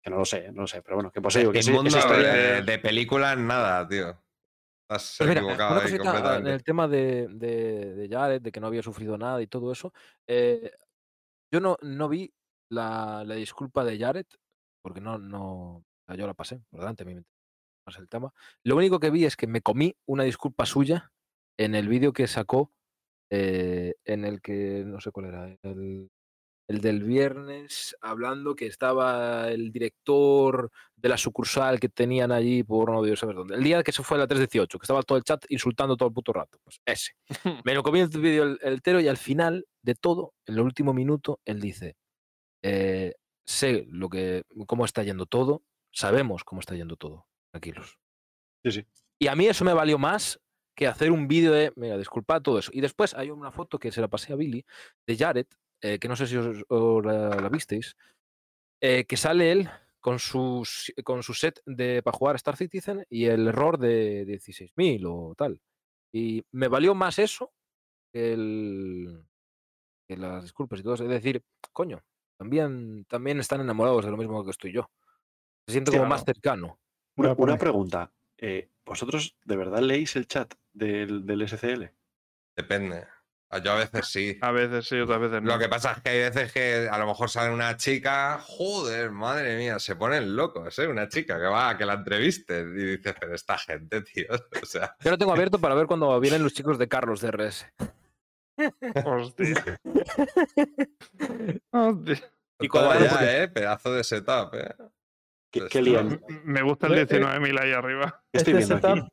Que 0.05 0.11
no 0.11 0.17
lo 0.17 0.25
sé, 0.25 0.51
no 0.51 0.61
lo 0.61 0.67
sé, 0.67 0.83
pero 0.83 0.97
bueno, 0.97 1.09
que 1.11 1.19
digo 1.19 1.51
que 1.51 1.57
ese- 1.57 1.71
mundo 1.71 1.89
de, 1.89 2.61
de 2.61 2.77
películas, 2.77 3.35
nada, 3.39 3.87
tío. 3.87 4.09
Estás 4.83 5.15
Pues 5.17 5.29
mira, 5.29 5.41
equivocado 5.41 5.71
una 5.71 5.79
ahí 5.79 5.97
cosita 5.97 6.37
en 6.37 6.45
el 6.45 6.63
tema 6.63 6.87
de, 6.87 7.27
de, 7.27 7.95
de 7.95 8.07
Jared, 8.07 8.39
de 8.39 8.51
que 8.51 8.59
no 8.59 8.67
había 8.67 8.83
sufrido 8.83 9.17
nada 9.17 9.41
y 9.41 9.47
todo 9.47 9.71
eso. 9.71 9.91
eh, 10.27 10.71
yo 11.51 11.59
no, 11.59 11.77
no 11.81 12.07
vi 12.07 12.31
la, 12.69 13.23
la 13.25 13.33
disculpa 13.33 13.83
de 13.83 13.97
Jared, 13.97 14.27
porque 14.83 15.01
no, 15.01 15.17
no, 15.17 15.83
yo 16.15 16.27
la 16.27 16.35
pasé 16.35 16.61
por 16.69 16.81
delante, 16.81 17.03
me 17.03 17.23
más 17.87 17.97
el 17.97 18.07
tema. 18.07 18.31
Lo 18.63 18.75
único 18.75 18.99
que 18.99 19.09
vi 19.09 19.25
es 19.25 19.35
que 19.35 19.47
me 19.47 19.61
comí 19.61 19.95
una 20.07 20.23
disculpa 20.23 20.67
suya 20.67 21.11
en 21.57 21.73
el 21.73 21.87
vídeo 21.87 22.13
que 22.13 22.27
sacó, 22.27 22.71
eh, 23.31 23.95
en 24.05 24.23
el 24.23 24.39
que, 24.39 24.83
no 24.85 24.99
sé 25.01 25.09
cuál 25.11 25.25
era, 25.27 25.57
el, 25.63 26.11
el 26.67 26.81
del 26.81 27.03
viernes, 27.03 27.95
hablando 28.01 28.55
que 28.55 28.65
estaba 28.65 29.49
el 29.51 29.71
director 29.71 30.71
de 30.95 31.09
la 31.09 31.17
sucursal 31.17 31.79
que 31.79 31.89
tenían 31.89 32.31
allí 32.31 32.63
por 32.63 32.91
no 32.91 33.03
Dios 33.03 33.19
saber 33.19 33.35
dónde. 33.35 33.55
El 33.55 33.63
día 33.63 33.83
que 33.83 33.91
se 33.91 34.01
fue 34.03 34.17
a 34.17 34.21
la 34.21 34.27
318, 34.27 34.79
que 34.79 34.83
estaba 34.83 35.03
todo 35.03 35.17
el 35.17 35.23
chat 35.23 35.45
insultando 35.49 35.95
todo 35.95 36.07
el 36.09 36.13
puto 36.13 36.33
rato. 36.33 36.57
Pues 36.63 36.79
ese. 36.85 37.11
Me 37.65 37.73
lo 37.75 37.83
comí 37.83 37.99
el 37.99 38.09
vídeo 38.09 38.43
el- 38.43 38.59
entero 38.63 38.99
y 38.99 39.07
al 39.07 39.17
final 39.17 39.65
de 39.83 39.93
todo, 39.95 40.33
en 40.47 40.55
el 40.55 40.61
último 40.61 40.93
minuto, 40.93 41.39
él 41.45 41.61
dice, 41.61 41.95
eh, 42.63 43.13
sé 43.45 43.85
lo 43.89 44.09
que, 44.09 44.43
cómo 44.65 44.85
está 44.85 45.03
yendo 45.03 45.27
todo, 45.27 45.63
sabemos 45.93 46.43
cómo 46.43 46.61
está 46.61 46.75
yendo 46.75 46.95
todo, 46.95 47.27
tranquilos. 47.51 47.99
Sí, 48.63 48.71
sí. 48.71 48.85
Y 49.19 49.27
a 49.27 49.35
mí 49.35 49.45
eso 49.45 49.63
me 49.63 49.73
valió 49.73 49.99
más 49.99 50.39
que 50.75 50.87
hacer 50.87 51.11
un 51.11 51.27
vídeo 51.27 51.53
de, 51.53 51.71
mira, 51.75 51.97
disculpad 51.97 52.41
todo 52.41 52.57
eso. 52.59 52.71
Y 52.73 52.81
después 52.81 53.13
hay 53.13 53.29
una 53.29 53.51
foto 53.51 53.77
que 53.77 53.91
se 53.91 54.01
la 54.01 54.07
pasé 54.07 54.33
a 54.33 54.35
Billy, 54.35 54.65
de 55.07 55.15
Jared, 55.15 55.45
eh, 55.85 55.99
que 55.99 56.07
no 56.07 56.15
sé 56.15 56.25
si 56.27 56.35
os, 56.37 56.63
os 56.67 57.05
la, 57.05 57.29
la 57.41 57.49
visteis, 57.49 57.95
eh, 58.81 59.05
que 59.05 59.17
sale 59.17 59.51
él 59.51 59.69
con, 59.99 60.17
sus, 60.19 60.91
con 61.03 61.21
su 61.23 61.33
set 61.33 61.61
de, 61.65 62.01
para 62.03 62.17
jugar 62.17 62.35
Star 62.37 62.55
Citizen 62.57 63.05
y 63.09 63.25
el 63.25 63.47
error 63.47 63.77
de 63.77 64.25
16.000 64.25 65.05
o 65.07 65.35
tal. 65.35 65.61
Y 66.13 66.43
me 66.51 66.67
valió 66.67 66.95
más 66.95 67.19
eso 67.19 67.53
que, 68.13 68.33
el, 68.33 69.25
que 70.07 70.17
las 70.17 70.43
disculpas 70.43 70.79
y 70.79 70.83
todo 70.83 70.93
eso. 70.95 71.03
Es 71.03 71.09
decir, 71.09 71.43
coño, 71.71 72.03
también, 72.37 73.05
también 73.05 73.39
están 73.39 73.61
enamorados 73.61 74.05
de 74.05 74.11
lo 74.11 74.17
mismo 74.17 74.43
que 74.43 74.51
estoy 74.51 74.71
yo. 74.73 74.89
Se 75.67 75.73
siente 75.73 75.91
Sí, 75.91 75.97
como 75.97 76.07
claro. 76.07 76.15
más 76.15 76.25
cercano. 76.25 76.79
Una, 77.17 77.33
una 77.33 77.57
pregunta. 77.57 78.11
eh, 78.37 78.69
¿Vosotros 78.85 79.35
de 79.45 79.55
verdad 79.57 79.81
leéis 79.81 80.15
el 80.15 80.27
chat 80.27 80.53
del, 80.73 81.25
del 81.25 81.41
SCL? 81.47 81.85
Depende. 82.55 83.07
Ah, 83.49 83.59
Yo 83.59 83.71
a 83.73 83.75
veces 83.75 84.07
sí. 84.07 84.37
A 84.41 84.51
veces 84.51 84.87
sí, 84.87 84.99
otras 84.99 85.19
veces 85.19 85.41
no. 85.41 85.53
Lo 85.53 85.59
que 85.59 85.69
pasa 85.69 85.93
es 85.93 86.01
que 86.01 86.09
hay 86.09 86.19
veces 86.19 86.51
que 86.51 86.89
a 86.91 86.97
lo 86.97 87.05
mejor 87.07 87.29
sale 87.29 87.53
una 87.53 87.77
chica, 87.77 88.39
joder, 88.41 89.11
madre 89.11 89.55
mía, 89.57 89.79
se 89.79 89.95
ponen 89.95 90.35
locos, 90.35 90.77
¿eh? 90.79 90.87
Una 90.87 91.07
chica 91.07 91.37
que 91.37 91.45
va 91.45 91.69
a 91.69 91.77
que 91.77 91.85
la 91.85 91.93
entrevisten 91.93 92.73
y 92.77 92.83
dices, 92.97 93.15
pero 93.19 93.33
esta 93.35 93.57
gente, 93.57 94.01
tío, 94.01 94.25
o 94.61 94.65
sea, 94.65 94.95
Yo 94.99 95.11
lo 95.11 95.17
tengo 95.17 95.31
abierto 95.31 95.59
para 95.59 95.75
ver 95.75 95.85
cuando 95.85 96.19
vienen 96.19 96.43
los 96.43 96.53
chicos 96.53 96.77
de 96.77 96.87
Carlos 96.87 97.21
de 97.21 97.31
RS. 97.31 97.65
Hostia. 99.05 99.79
Hostia. 101.71 102.31
Y 102.59 102.67
cuadrado 102.67 103.03
ya, 103.03 103.09
porque- 103.11 103.43
¿eh? 103.43 103.47
Pedazo 103.49 103.93
de 103.93 104.03
setup, 104.03 104.53
¿eh? 104.55 104.73
¿Qué, 105.63 105.67
qué 105.69 105.81
lían? 105.81 106.21
Me 106.43 106.61
gusta 106.61 106.87
el 106.87 106.93
Eh, 106.95 107.01
eh, 107.01 107.05
19.000 107.07 107.57
ahí 107.59 107.71
arriba. 107.71 108.23
¿Qué 108.31 108.37
estoy 108.39 108.53
Este 108.55 108.75
setup 108.75 109.07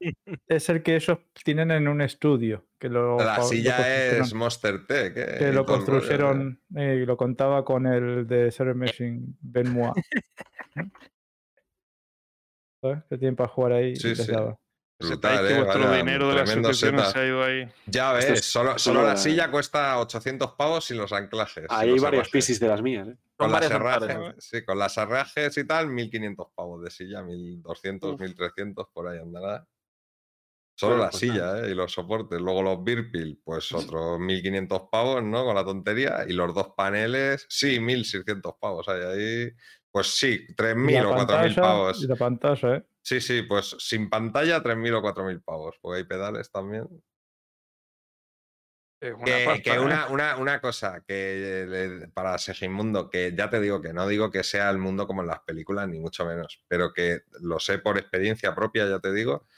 es 0.49 0.69
el 0.69 0.83
que 0.83 0.97
ellos 0.97 1.19
tienen 1.45 1.71
en 1.71 1.87
un 1.89 2.01
estudio. 2.01 2.67
Que 2.79 2.89
lo, 2.89 3.17
La 3.19 3.37
fa- 3.37 3.43
lo 3.43 3.45
silla 3.45 3.77
construyeron- 3.79 4.21
es 4.23 4.35
Monster 4.35 4.87
Tech, 4.87 5.17
¿eh? 5.17 5.37
que 5.39 5.49
Y 5.49 5.53
lo 5.53 5.61
¿eh? 5.63 5.65
construyeron 5.65 6.61
eh, 6.77 7.01
y 7.03 7.07
lo 7.07 7.17
contaba 7.17 7.65
con 7.65 7.87
el 7.87 8.27
de 8.27 8.51
Server 8.51 8.75
Machine 8.75 9.21
Ben 9.41 9.73
Moa. 9.73 9.93
¿sabes? 12.83 13.05
Que 13.09 13.17
tienen 13.19 13.37
para 13.37 13.49
jugar 13.49 13.73
ahí. 13.73 13.93
y 13.93 13.97
Sí, 13.97 14.15
sí. 14.17 14.33
Brutal, 15.09 15.47
que 15.47 15.53
eh, 15.55 15.63
vuestro 15.63 15.85
vaya, 15.85 15.97
dinero 15.97 16.29
de 16.29 16.35
las 16.37 16.51
suscripciones 16.51 17.09
se 17.09 17.19
ha 17.19 17.27
ido 17.27 17.43
ahí. 17.45 17.69
Ya 17.87 18.13
ves, 18.13 18.25
es 18.31 18.45
solo, 18.45 18.79
solo 18.79 19.03
la 19.03 19.09
la- 19.09 19.17
silla 19.17 19.51
cuesta 19.51 19.99
800 19.99 20.53
pavos 20.53 20.85
sin 20.85 20.99
los 20.99 21.13
anclajes. 21.13 21.65
sin 21.69 21.77
Hay 21.79 21.91
herrajes. 21.97 22.29
piscis 22.31 22.61
de 22.61 22.69
las 22.69 22.83
mías, 22.83 23.09
¿eh? 23.09 23.17
Con 23.37 23.47
Son 23.51 23.53
las 23.53 23.61
varias 23.61 23.73
herrajes, 23.73 24.09
herrajes. 24.17 24.45
sí, 24.45 24.65
con 24.65 24.79
las 24.79 24.97
herrajes 24.97 25.57
y 25.59 25.67
tal, 25.67 25.89
1500 25.89 26.47
pavos 26.55 26.83
de 26.85 26.91
silla, 26.91 27.23
1200, 27.23 28.19
1300, 28.19 28.87
por 28.93 29.09
ahí 29.09 29.19
andará. 29.19 29.67
Solo 30.75 30.93
Bueno, 30.95 31.05
la 31.05 31.11
pues 31.11 31.21
silla, 31.21 31.59
¿eh? 31.61 31.71
Y 31.71 31.75
los 31.75 31.93
soportes. 31.93 32.41
Luego 32.41 32.63
los 32.63 32.83
Birpil, 32.83 33.41
pues 33.45 33.71
otros 33.73 34.19
1500 34.19 34.83
pavos, 34.91 35.23
¿no? 35.23 35.45
Con 35.45 35.55
la 35.55 35.65
tontería. 35.65 36.25
Y 36.27 36.33
los 36.33 36.55
dos 36.55 36.69
paneles, 36.77 37.47
sí, 37.49 37.79
1600 37.79 38.55
pavos 38.59 38.89
hay 38.89 39.03
ahí. 39.03 39.51
Pues 39.91 40.07
sí, 40.09 40.47
Y 40.49 40.55
3000 40.55 40.95
la 40.95 41.09
o 41.11 41.15
4000 41.15 41.27
pantalla, 41.55 41.61
pavos. 41.63 42.03
Y 42.03 42.07
la 42.07 42.17
pantalla, 42.17 42.77
¿eh? 42.77 42.85
Sí, 43.05 43.21
sí, 43.21 43.43
pues 43.43 43.77
sin 43.79 44.09
pantalla, 44.11 44.63
3000 44.63 44.95
o 44.95 45.03
4000 45.03 45.43
pavos. 45.43 45.77
Porque 45.81 45.99
hay 45.99 46.05
pedales 46.05 46.51
también. 46.51 46.87
Es 49.01 49.13
una 49.15 49.27
Que, 49.27 49.45
pasta, 49.45 49.63
que 49.65 49.77
¿eh? 49.77 49.79
una, 49.81 50.07
una, 50.09 50.37
una 50.37 50.61
cosa 50.61 51.03
que 51.07 51.67
le- 51.69 52.09
para 52.09 52.39
Segimundo, 52.39 53.11
que 53.11 53.35
ya 53.37 53.51
te 53.51 53.61
digo 53.61 53.81
que 53.83 53.93
no 53.93 54.07
digo 54.07 54.31
que 54.31 54.45
sea 54.45 54.71
el 54.71 54.79
mundo 54.79 55.09
como 55.09 55.23
en 55.23 55.27
las 55.29 55.41
películas, 55.41 55.89
ni 55.89 55.99
mucho 55.99 56.25
menos, 56.25 56.65
pero 56.69 56.93
que 56.93 57.23
lo 57.41 57.59
sé 57.59 57.79
por 57.79 57.99
experiencia 57.99 58.55
propia, 58.55 58.89
ya 58.89 59.01
te 59.01 59.13
digo, 59.13 59.49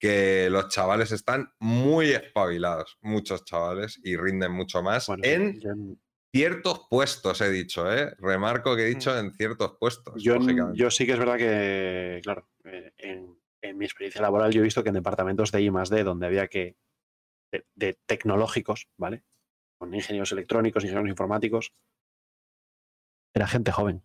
que 0.00 0.50
los 0.50 0.68
chavales 0.68 1.12
están 1.12 1.52
muy 1.60 2.10
espabilados, 2.12 2.98
muchos 3.02 3.44
chavales, 3.44 4.00
y 4.04 4.16
rinden 4.16 4.52
mucho 4.52 4.82
más 4.82 5.08
Bueno, 5.08 5.24
en 5.24 5.60
yo 5.60 5.70
en- 5.70 6.00
ciertos 6.32 6.86
puestos, 6.90 7.40
he 7.40 7.50
dicho, 7.50 7.90
¿eh? 7.92 8.14
Remarco 8.18 8.76
que 8.76 8.82
he 8.82 8.86
dicho 8.86 9.12
Mm. 9.14 9.18
en 9.18 9.32
ciertos 9.34 9.76
puestos. 9.78 10.22
yo, 10.22 10.38
yo 10.74 10.90
sí 10.90 11.06
que 11.06 11.12
es 11.12 11.18
verdad 11.18 11.36
que, 11.38 12.20
claro, 12.22 12.48
eh, 12.64 12.92
en, 12.98 13.38
en 13.62 13.78
mi 13.78 13.84
experiencia 13.84 14.20
laboral 14.20 14.52
yo 14.52 14.60
he 14.60 14.64
visto 14.64 14.82
que 14.82 14.90
en 14.90 14.94
departamentos 14.96 15.50
de 15.52 15.62
I 15.62 15.70
más 15.70 15.88
D, 15.90 16.04
donde 16.04 16.26
había 16.26 16.46
que, 16.48 16.76
de, 17.52 17.66
de 17.74 17.98
tecnológicos, 18.06 18.88
¿vale? 18.98 19.22
Con 19.78 19.94
ingenieros 19.94 20.32
electrónicos, 20.32 20.82
ingenieros 20.84 21.08
informáticos, 21.10 21.72
era 23.34 23.46
gente 23.46 23.72
joven. 23.72 24.02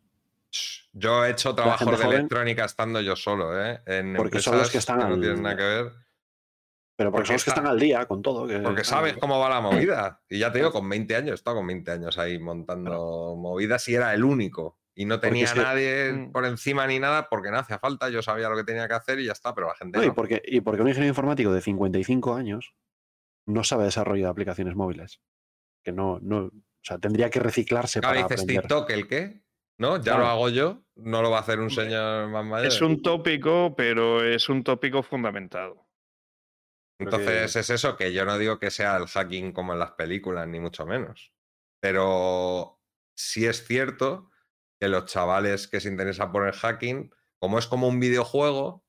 Yo 0.93 1.25
he 1.25 1.31
hecho 1.31 1.55
trabajos 1.55 1.79
gente 1.79 1.97
de 1.97 2.03
joven- 2.03 2.17
electrónica 2.19 2.65
estando 2.65 3.01
yo 3.01 3.15
solo, 3.15 3.59
¿eh? 3.59 3.81
En 3.87 4.15
Porque 4.15 4.39
son 4.39 4.57
los 4.57 4.71
que 4.71 4.77
están 4.77 4.99
no 4.99 5.05
al- 5.07 5.19
tienen 5.19 5.41
nada 5.41 5.57
que 5.57 5.63
ver. 5.63 5.91
Pero 6.95 7.11
porque, 7.11 7.21
Porque 7.21 7.27
son 7.27 7.33
los 7.35 7.43
que 7.43 7.49
está- 7.49 7.61
están 7.61 7.71
al 7.71 7.79
día 7.79 8.05
con 8.05 8.21
todo. 8.21 8.45
que- 8.47 8.59
Porque 8.59 8.83
sabes 8.83 9.17
cómo 9.17 9.39
va 9.39 9.49
la 9.49 9.61
movida. 9.61 10.21
Y 10.29 10.39
ya 10.39 10.51
te 10.51 10.59
digo, 10.59 10.71
con 10.71 10.87
20 10.87 11.15
años, 11.15 11.31
he 11.31 11.35
estado 11.35 11.57
con 11.57 11.67
20 11.67 11.91
años 11.91 12.17
ahí 12.19 12.37
montando 12.39 13.35
movidas 13.37 13.87
y 13.89 13.95
era 13.95 14.13
el 14.13 14.23
único. 14.23 14.79
Y 14.95 15.05
no 15.05 15.15
Porque 15.15 15.27
tenía 15.29 15.45
es 15.45 15.53
que- 15.53 15.59
nadie 15.61 16.13
Mm. 16.13 16.31
por 16.31 16.45
encima 16.45 16.85
ni 16.85 16.99
nada 16.99 17.27
porque 17.29 17.49
no 17.49 17.57
hacía 17.57 17.79
falta. 17.79 18.09
Yo 18.09 18.21
sabía 18.21 18.47
lo 18.49 18.55
que 18.55 18.63
tenía 18.63 18.87
que 18.87 18.93
hacer 18.93 19.19
y 19.19 19.25
ya 19.25 19.31
está, 19.31 19.55
pero 19.55 19.67
la 19.67 19.75
gente 19.75 19.97
No, 19.97 20.03
no. 20.05 20.11
y, 20.11 20.13
porque, 20.13 20.41
y 20.45 20.61
porque 20.61 20.83
un 20.83 20.87
ingeniero 20.89 21.09
informático 21.09 21.51
de 21.51 21.61
55 21.61 22.35
años 22.35 22.75
no 23.47 23.63
sabe 23.63 23.85
desarrollo 23.85 24.25
de 24.25 24.29
aplicaciones 24.29 24.75
móviles. 24.75 25.19
Que 25.83 25.91
no, 25.91 26.19
no, 26.21 26.45
o 26.45 26.51
sea, 26.83 26.99
tendría 26.99 27.31
que 27.31 27.39
reciclarse 27.39 28.01
Claro, 28.01 28.13
para 28.13 28.27
dices 28.27 28.43
aprender. 28.43 28.61
TikTok, 28.67 28.89
¿el 28.91 29.07
qué? 29.07 29.41
¿No? 29.79 29.99
Ya 30.01 30.15
lo 30.17 30.27
hago 30.27 30.49
yo, 30.49 30.83
no 30.95 31.23
lo 31.23 31.31
va 31.31 31.37
a 31.37 31.41
hacer 31.41 31.59
un 31.59 31.71
señor 31.71 32.29
más 32.29 32.45
mayor. 32.45 32.67
Es 32.67 32.79
un 32.81 33.01
tópico, 33.01 33.73
pero 33.75 34.23
es 34.23 34.47
un 34.47 34.63
tópico 34.63 35.01
fundamentado. 35.01 35.82
Entonces 37.03 37.55
es 37.55 37.69
eso, 37.69 37.95
que 37.97 38.13
yo 38.13 38.25
no 38.25 38.37
digo 38.37 38.59
que 38.59 38.71
sea 38.71 38.97
el 38.97 39.07
hacking 39.07 39.51
como 39.51 39.73
en 39.73 39.79
las 39.79 39.91
películas, 39.91 40.47
ni 40.47 40.59
mucho 40.59 40.85
menos. 40.85 41.31
Pero 41.79 42.79
sí 43.15 43.45
es 43.45 43.65
cierto 43.65 44.31
que 44.79 44.87
los 44.87 45.05
chavales 45.05 45.67
que 45.67 45.79
se 45.79 45.89
interesan 45.89 46.31
por 46.31 46.47
el 46.47 46.53
hacking, 46.53 47.13
como 47.39 47.59
es 47.59 47.67
como 47.67 47.87
un 47.87 47.99
videojuego, 47.99 48.85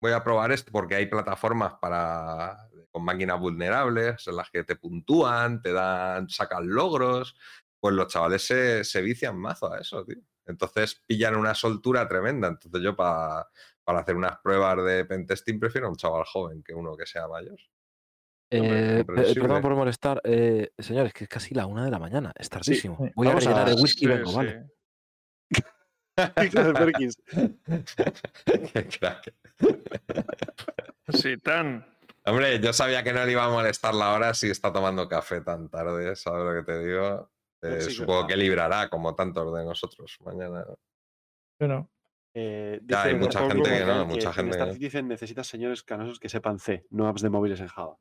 voy 0.00 0.12
a 0.12 0.24
probar 0.24 0.52
esto 0.52 0.72
porque 0.72 0.96
hay 0.96 1.06
plataformas 1.06 1.74
para 1.80 2.68
con 2.90 3.04
máquinas 3.04 3.40
vulnerables 3.40 4.26
en 4.28 4.36
las 4.36 4.50
que 4.50 4.64
te 4.64 4.76
puntúan, 4.76 5.62
te 5.62 5.72
dan, 5.72 6.28
sacan 6.28 6.68
logros, 6.68 7.36
pues 7.80 7.94
los 7.94 8.08
chavales 8.08 8.46
se, 8.46 8.84
se 8.84 9.00
vician 9.00 9.38
mazo 9.38 9.72
a 9.72 9.80
eso, 9.80 10.04
tío. 10.04 10.22
Entonces 10.46 11.00
pillan 11.06 11.36
una 11.36 11.54
soltura 11.54 12.06
tremenda. 12.06 12.48
Entonces 12.48 12.82
yo 12.82 12.94
para 12.94 13.48
para 13.84 14.00
hacer 14.00 14.16
unas 14.16 14.38
pruebas 14.40 14.84
de 14.84 15.04
pentesting 15.04 15.58
prefiero 15.60 15.86
a 15.86 15.90
un 15.90 15.96
chaval 15.96 16.24
joven 16.24 16.62
que 16.62 16.74
uno 16.74 16.96
que 16.96 17.06
sea 17.06 17.26
mayor. 17.28 17.58
Eh, 18.54 19.04
perdón 19.06 19.62
por 19.62 19.74
molestar. 19.74 20.20
Eh, 20.24 20.72
señores, 20.78 21.12
que 21.14 21.24
es 21.24 21.30
casi 21.30 21.54
la 21.54 21.66
una 21.66 21.84
de 21.86 21.90
la 21.90 21.98
mañana. 21.98 22.32
Es 22.38 22.50
tardísimo. 22.50 22.96
sí. 23.02 23.10
Voy 23.16 23.26
a 23.26 23.30
Vamos 23.30 23.46
a- 23.46 23.50
rellenar 23.50 23.68
el 23.70 23.74
whisky 23.82 24.04
y 24.04 24.08
Sí, 24.08 24.14
vengo, 24.14 24.30
sí. 24.30 24.36
¿vale? 24.36 24.66
Qué 28.72 28.88
crack. 29.00 29.34
Sí, 31.08 31.36
tan. 31.38 31.86
Hombre, 32.24 32.60
yo 32.60 32.72
sabía 32.72 33.02
que 33.02 33.12
no 33.12 33.24
le 33.24 33.32
iba 33.32 33.44
a 33.44 33.48
molestar 33.50 33.94
la 33.94 34.12
hora 34.12 34.32
si 34.34 34.48
está 34.50 34.72
tomando 34.72 35.08
café 35.08 35.40
tan 35.40 35.68
tarde, 35.68 36.14
¿sabes 36.14 36.44
lo 36.44 36.54
que 36.54 36.72
te 36.72 36.78
digo? 36.86 37.30
Eh, 37.62 37.80
Sí, 37.80 37.90
supongo 37.92 38.26
que 38.26 38.36
librará, 38.36 38.88
como 38.88 39.14
tantos 39.14 39.52
de 39.56 39.64
nosotros 39.64 40.16
mañana. 40.24 40.64
Yo 41.60 41.68
no. 41.68 41.90
Eh, 42.34 42.80
Ya, 42.86 43.02
hay 43.02 43.14
dice 43.14 43.24
mucha 43.24 43.48
gente 43.48 43.70
que 43.70 43.84
no, 43.84 44.06
mucha 44.06 44.28
en 44.28 44.34
gente 44.34 44.50
que 44.50 44.56
Star 44.56 44.68
no. 44.68 44.74
Citizen 44.74 45.08
necesitas 45.08 45.46
señores 45.46 45.82
canosos 45.82 46.18
que 46.18 46.28
sepan 46.28 46.58
C, 46.58 46.86
no 46.90 47.06
apps 47.08 47.22
de 47.22 47.30
móviles 47.30 47.60
en 47.60 47.68
Java. 47.68 47.96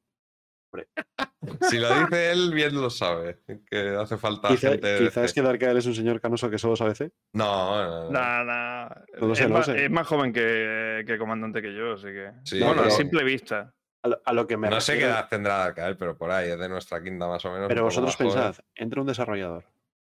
Si 1.69 1.79
lo 1.79 1.89
dice 2.01 2.31
él, 2.31 2.53
bien 2.53 2.75
lo 2.79 2.89
sabe. 2.89 3.39
Que 3.65 3.89
hace 3.99 4.17
falta 4.17 4.47
Quizá, 4.49 4.69
gente. 4.71 4.87
de 4.87 4.99
quizá 5.05 5.23
es 5.25 5.31
C. 5.31 5.35
que 5.35 5.41
Darkael 5.45 5.75
es 5.77 5.85
un 5.87 5.95
señor 5.95 6.21
canoso 6.21 6.49
que 6.49 6.57
solo 6.59 6.75
sabe 6.75 6.93
C. 6.95 7.11
No, 7.33 7.83
no, 7.83 8.03
no. 8.03 8.11
Nah, 8.11 8.43
nah. 8.43 8.89
No 9.19 9.27
lo 9.27 9.35
sé, 9.35 9.43
es, 9.43 9.49
lo 9.49 9.55
más, 9.55 9.65
sé. 9.65 9.85
es 9.85 9.91
más 9.91 10.07
joven 10.07 10.31
que, 10.31 11.03
que 11.05 11.17
comandante 11.17 11.61
que 11.61 11.73
yo, 11.73 11.93
así 11.93 12.07
que. 12.07 12.31
Sí, 12.43 12.59
bueno, 12.63 12.83
a 12.83 12.89
simple 12.91 13.23
vista. 13.23 13.73
A 14.03 14.07
lo, 14.07 14.21
a 14.23 14.33
lo 14.33 14.47
que 14.47 14.55
me 14.57 14.69
no 14.69 14.79
sé 14.81 14.97
qué 14.97 15.05
edad 15.05 15.27
tendrá 15.29 15.57
Darkael, 15.57 15.97
pero 15.97 16.17
por 16.17 16.31
ahí, 16.31 16.49
es 16.51 16.57
de 16.59 16.69
nuestra 16.69 17.03
quinta 17.03 17.27
más 17.27 17.43
o 17.45 17.51
menos. 17.51 17.67
Pero 17.67 17.83
vosotros 17.83 18.15
joven. 18.15 18.31
pensad, 18.33 18.55
entra 18.75 19.01
un 19.01 19.07
desarrollador. 19.07 19.65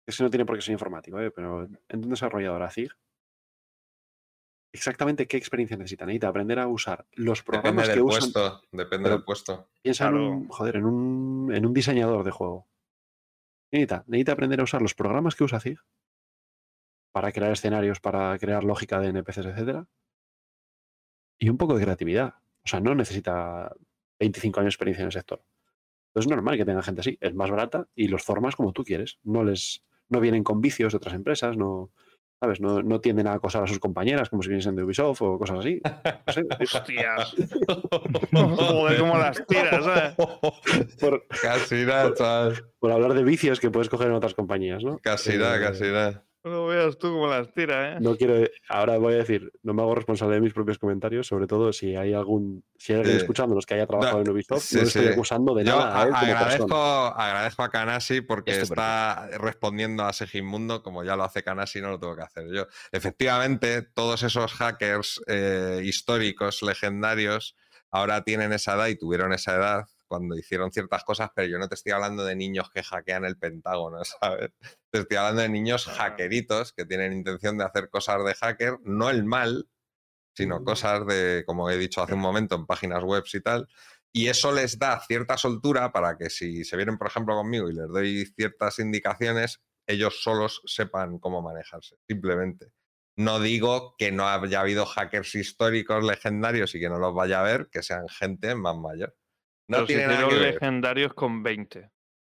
Es 0.05 0.17
que 0.17 0.23
no 0.23 0.29
tiene 0.29 0.45
por 0.45 0.55
qué 0.55 0.61
ser 0.61 0.73
informático, 0.73 1.19
¿eh? 1.21 1.31
pero 1.31 1.63
entra 1.63 1.97
un 2.05 2.09
desarrollador 2.09 2.63
a 2.63 2.69
CIG. 2.71 2.91
Exactamente 4.71 5.27
qué 5.27 5.37
experiencia 5.37 5.77
necesita. 5.77 6.05
Necesita 6.05 6.27
aprender 6.27 6.59
a 6.59 6.67
usar 6.67 7.05
los 7.13 7.39
Depende 7.39 7.61
programas 7.61 7.87
del 7.87 7.95
que 7.95 8.01
usan. 8.01 8.19
puesto. 8.19 8.61
Depende 8.71 9.09
del 9.09 9.23
puesto. 9.23 9.69
Piensa 9.81 10.07
en 10.07 10.15
un, 10.15 10.47
joder, 10.47 10.75
en 10.75 10.85
un, 10.85 11.51
en 11.53 11.65
un 11.65 11.73
diseñador 11.73 12.23
de 12.23 12.31
juego. 12.31 12.67
Necesita, 13.71 14.03
necesita 14.07 14.33
aprender 14.33 14.59
a 14.59 14.63
usar 14.63 14.81
los 14.81 14.93
programas 14.93 15.35
que 15.35 15.43
usa 15.43 15.59
CIG 15.59 15.79
para 17.11 17.31
crear 17.31 17.51
escenarios, 17.51 17.99
para 17.99 18.37
crear 18.37 18.63
lógica 18.63 18.99
de 18.99 19.09
NPCs, 19.09 19.45
etcétera. 19.45 19.87
Y 21.39 21.49
un 21.49 21.57
poco 21.57 21.75
de 21.75 21.83
creatividad. 21.83 22.35
O 22.63 22.67
sea, 22.67 22.79
no 22.79 22.93
necesita 22.93 23.75
25 24.19 24.59
años 24.59 24.73
de 24.73 24.75
experiencia 24.75 25.01
en 25.01 25.07
el 25.07 25.13
sector. 25.13 25.43
Entonces 26.09 26.29
es 26.29 26.35
normal 26.35 26.57
que 26.57 26.65
tenga 26.65 26.83
gente 26.83 27.01
así. 27.01 27.17
Es 27.21 27.33
más 27.33 27.49
barata 27.49 27.87
y 27.95 28.07
los 28.07 28.23
formas 28.23 28.55
como 28.55 28.73
tú 28.73 28.83
quieres. 28.83 29.19
No 29.23 29.43
les 29.43 29.83
no 30.09 30.19
vienen 30.19 30.43
con 30.43 30.59
vicios 30.59 30.93
de 30.93 30.97
otras 30.97 31.13
empresas, 31.13 31.55
no, 31.55 31.91
¿sabes? 32.39 32.61
No, 32.61 32.81
no 32.81 33.01
tienden 33.01 33.27
a 33.27 33.33
acosar 33.33 33.63
a 33.63 33.67
sus 33.67 33.79
compañeras 33.79 34.29
como 34.29 34.41
si 34.41 34.49
viniesen 34.49 34.75
de 34.75 34.83
Ubisoft 34.83 35.21
o 35.21 35.37
cosas 35.37 35.59
así. 35.59 35.81
No 36.27 36.33
sé, 36.33 36.45
Hostias. 36.61 37.35
Joder, 38.31 38.99
cómo 38.99 39.17
las 39.17 39.45
tiras, 39.45 39.83
¿sabes? 39.83 40.13
por, 40.99 41.27
Casi 41.41 41.85
chaval. 41.85 42.63
por 42.79 42.91
hablar 42.91 43.13
de 43.13 43.23
vicios 43.23 43.59
que 43.59 43.69
puedes 43.71 43.89
coger 43.89 44.07
en 44.07 44.13
otras 44.13 44.33
compañías, 44.33 44.83
¿no? 44.83 44.97
Casi 44.99 45.33
Eh, 45.33 45.37
nada, 45.37 45.59
casi 45.59 45.83
nada. 45.85 46.23
No 46.43 46.67
veas 46.67 46.97
tú 46.97 47.09
cómo 47.09 47.27
las 47.27 47.51
tiras, 47.53 47.97
¿eh? 47.97 47.99
No 47.99 48.15
quiero. 48.15 48.47
Ahora 48.69 48.97
voy 48.97 49.15
a 49.15 49.17
decir, 49.17 49.51
no 49.61 49.73
me 49.73 49.81
hago 49.81 49.93
responsable 49.93 50.35
de 50.35 50.41
mis 50.41 50.53
propios 50.53 50.79
comentarios, 50.79 51.27
sobre 51.27 51.47
todo 51.47 51.73
si 51.73 51.97
hay 51.97 52.13
algún. 52.13 52.63
Si 52.77 52.93
hay 52.93 52.99
alguien 52.99 53.17
Sí. 53.17 53.21
escuchándonos 53.23 53.65
que 53.65 53.73
haya 53.73 53.85
trabajado 53.85 54.17
No, 54.19 54.21
en 54.23 54.29
Ubisoft, 54.29 54.63
sí, 54.63 54.77
no 54.77 54.83
estoy 54.83 55.07
sí. 55.07 55.11
acusando 55.11 55.53
de 55.53 55.65
Yo 55.65 55.77
nada 55.77 55.99
a 55.99 56.03
él 56.03 56.13
a- 56.13 56.19
como 56.19 56.31
agradezco, 56.31 56.67
persona. 56.67 57.07
agradezco 57.09 57.63
a 57.63 57.69
Kanasi 57.69 58.21
porque 58.21 58.51
Esto 58.51 58.63
está 58.63 59.27
respondiendo 59.37 60.03
a 60.05 60.13
Segimundo, 60.13 60.81
como 60.81 61.03
ya 61.03 61.17
lo 61.17 61.25
hace 61.25 61.43
Kanasi, 61.43 61.81
no 61.81 61.89
lo 61.89 61.99
tengo 61.99 62.15
que 62.15 62.23
hacer 62.23 62.45
yo. 62.53 62.67
Efectivamente, 62.93 63.81
todos 63.81 64.23
esos 64.23 64.53
hackers 64.53 65.21
eh, 65.27 65.81
históricos, 65.83 66.63
legendarios, 66.63 67.57
ahora 67.91 68.23
tienen 68.23 68.53
esa 68.53 68.75
edad 68.75 68.87
y 68.87 68.97
tuvieron 68.97 69.33
esa 69.33 69.55
edad 69.55 69.85
cuando 70.09 70.35
hicieron 70.35 70.71
ciertas 70.71 71.05
cosas, 71.05 71.29
pero 71.33 71.47
yo 71.47 71.57
no 71.57 71.69
te 71.69 71.75
estoy 71.75 71.93
hablando 71.93 72.25
de 72.25 72.35
niños 72.35 72.69
que 72.71 72.83
hackean 72.83 73.23
el 73.23 73.37
Pentágono, 73.37 74.03
¿sabes? 74.21 74.49
Te 74.91 74.99
estoy 74.99 75.17
hablando 75.17 75.43
de 75.43 75.49
niños 75.49 75.85
hackeritos 75.85 76.73
que 76.73 76.85
tienen 76.85 77.13
intención 77.13 77.57
de 77.57 77.63
hacer 77.63 77.89
cosas 77.89 78.25
de 78.25 78.33
hacker, 78.33 78.79
no 78.83 79.09
el 79.09 79.23
mal, 79.23 79.69
sino 80.35 80.63
cosas 80.63 81.05
de, 81.05 81.43
como 81.45 81.69
he 81.69 81.77
dicho 81.77 82.01
hace 82.01 82.15
un 82.15 82.19
momento, 82.21 82.55
en 82.55 82.65
páginas 82.65 83.03
web 83.03 83.23
y 83.31 83.41
tal. 83.41 83.69
Y 84.11 84.27
eso 84.27 84.51
les 84.51 84.79
da 84.79 84.99
cierta 84.99 85.37
soltura 85.37 85.91
para 85.91 86.17
que 86.17 86.29
si 86.29 86.65
se 86.65 86.75
vienen, 86.75 86.97
por 86.97 87.07
ejemplo, 87.07 87.35
conmigo 87.35 87.69
y 87.69 87.73
les 87.73 87.87
doy 87.87 88.25
ciertas 88.35 88.79
indicaciones, 88.79 89.61
ellos 89.87 90.23
solos 90.23 90.61
sepan 90.65 91.19
cómo 91.19 91.41
manejarse, 91.41 91.95
simplemente. 92.07 92.71
No 93.17 93.39
digo 93.39 93.95
que 93.97 94.11
no 94.11 94.27
haya 94.27 94.61
habido 94.61 94.85
hackers 94.85 95.35
históricos 95.35 96.03
legendarios 96.03 96.73
y 96.73 96.79
que 96.79 96.89
no 96.89 96.99
los 96.99 97.13
vaya 97.13 97.41
a 97.41 97.43
ver, 97.43 97.69
que 97.69 97.83
sean 97.83 98.07
gente 98.07 98.55
más 98.55 98.77
mayor. 98.77 99.15
No 99.69 99.85
tiene 99.85 100.07
nada 100.07 100.27
que 100.27 100.35
ver. 100.35 100.53
legendarios 100.53 101.13
con 101.13 101.43
20. 101.43 101.89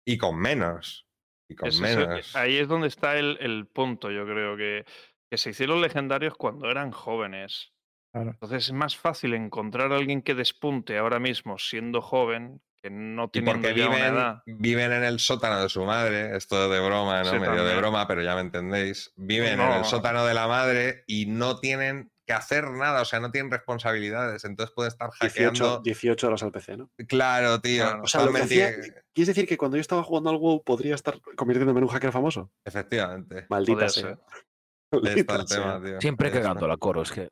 Y 0.06 0.18
con 0.18 0.38
menos. 0.40 1.06
Y 1.48 1.56
con 1.56 1.70
menos. 1.80 2.36
ahí 2.36 2.58
es 2.58 2.68
donde 2.68 2.88
está 2.88 3.18
el, 3.18 3.38
el 3.40 3.68
punto, 3.68 4.12
yo 4.12 4.26
creo 4.26 4.58
que, 4.58 4.86
que 5.32 5.38
se 5.38 5.52
hicieron 5.52 5.82
legendarios 5.82 6.36
cuando 6.36 6.70
eran 6.70 6.92
jóvenes. 6.92 7.72
Claro. 8.12 8.32
Entonces 8.32 8.66
es 8.66 8.74
más 8.74 8.98
fácil 8.98 9.34
encontrar 9.36 9.92
a 9.94 9.96
alguien 9.98 10.22
que 10.24 10.34
despunte 10.36 10.98
ahora 10.98 11.20
mismo 11.20 11.58
siendo 11.60 12.02
joven 12.02 12.62
que 12.82 12.90
no 12.90 13.30
teniendo 13.30 13.62
porque 13.62 13.82
una 13.82 13.90
viven, 13.90 14.14
edad. 14.16 14.44
viven 14.46 14.92
en 14.92 15.04
el 15.04 15.20
sótano 15.20 15.62
de 15.62 15.70
su 15.70 15.84
madre, 15.84 16.36
esto 16.36 16.70
de 16.70 16.80
broma, 16.80 17.24
¿no? 17.24 17.32
Sí, 17.32 17.40
Medio 17.40 17.66
de 17.66 17.76
broma, 17.76 18.08
pero 18.08 18.24
ya 18.24 18.36
me 18.36 18.42
entendéis. 18.42 19.12
Viven 19.18 19.60
en 19.60 19.72
el 19.72 19.86
sótano 19.86 20.26
de 20.26 20.34
la 20.34 20.48
madre 20.48 21.04
y 21.06 21.26
no 21.26 21.60
tienen 21.60 22.12
que 22.30 22.34
hacer 22.34 22.70
nada, 22.70 23.02
o 23.02 23.06
sea, 23.06 23.20
no 23.20 23.32
tienen 23.32 23.50
responsabilidades, 23.52 24.46
entonces 24.46 24.72
pueden 24.76 24.90
estar 24.90 25.10
18, 25.20 25.50
hackeando. 25.50 25.82
18 25.82 26.28
horas 26.28 26.44
al 26.44 26.52
PC, 26.52 26.78
¿no? 26.78 26.92
Claro, 27.08 27.60
tío. 27.60 27.84
Claro. 27.86 28.04
O 28.04 28.08
sea, 28.08 28.22
lo 28.22 28.28
que 28.28 28.34
totalmente- 28.42 28.66
hacía- 28.66 29.04
¿Quieres 29.14 29.28
decir 29.28 29.48
que 29.48 29.58
cuando 29.58 29.78
yo 29.78 29.82
estaba 29.82 30.04
jugando 30.04 30.30
al 30.30 30.38
WoW 30.38 30.64
podría 30.64 30.94
estar 30.94 31.20
convirtiéndome 31.36 31.80
en 31.80 31.86
un 31.86 31.90
hacker 31.90 32.12
famoso? 32.12 32.52
Efectivamente. 32.64 33.48
Maldita 33.50 33.90
sea. 33.90 34.20
Maldita 34.92 35.36
el 35.38 35.48
sea. 35.48 35.58
tema, 35.58 35.84
tío. 35.84 36.02
Siempre 36.02 36.28
Ahí 36.28 36.34
está. 36.34 36.42
cagando 36.44 36.68
la 36.68 36.78
coro, 36.78 37.02
es 37.02 37.12
que. 37.12 37.30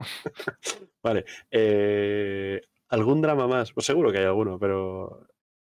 Vale. 1.02 1.24
eh, 1.50 2.60
¿Algún 2.88 3.20
drama 3.22 3.46
más? 3.46 3.72
Pues 3.72 3.86
seguro 3.86 4.10
que 4.10 4.18
hay 4.18 4.24
alguno, 4.24 4.58
pero. 4.58 5.26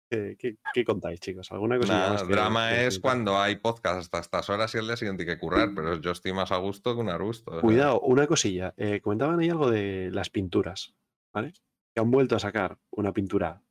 ¿Qué, 0.10 0.36
qué- 0.38 0.58
qué 0.74 0.86
contáis, 0.86 1.20
chicos? 1.20 1.52
¿Alguna 1.52 1.78
cosa 1.80 2.10
más? 2.12 2.24
que- 2.24 2.34
drama 2.34 2.70
que 2.70 2.88
es 2.88 3.00
cuando 3.00 3.38
hay 3.40 3.56
podcast 3.56 4.00
hasta 4.00 4.20
estas 4.20 4.50
horas 4.50 4.74
y 4.76 4.78
el 4.78 4.86
día 4.86 4.96
siguiente 4.98 5.24
hay 5.24 5.28
que 5.30 5.40
currar, 5.40 5.70
pero 5.76 5.96
yo 6.00 6.12
estoy 6.12 6.32
más 6.34 6.52
a 6.52 6.58
gusto 6.58 6.94
que 6.94 7.02
un 7.02 7.10
arbusto. 7.10 7.60
Cuidado, 7.62 8.00
una 8.02 8.28
cosilla. 8.28 8.74
eh, 8.78 9.02
comentaban 9.02 9.40
ahí 9.40 9.50
algo 9.50 9.70
de 9.72 10.10
las 10.12 10.30
pinturas, 10.30 10.94
¿vale? 11.34 11.54
Que 11.94 12.02
han 12.02 12.12
vuelto 12.12 12.36
a 12.36 12.40
sacar 12.40 12.78
una 12.92 13.12
pintura 13.14 13.62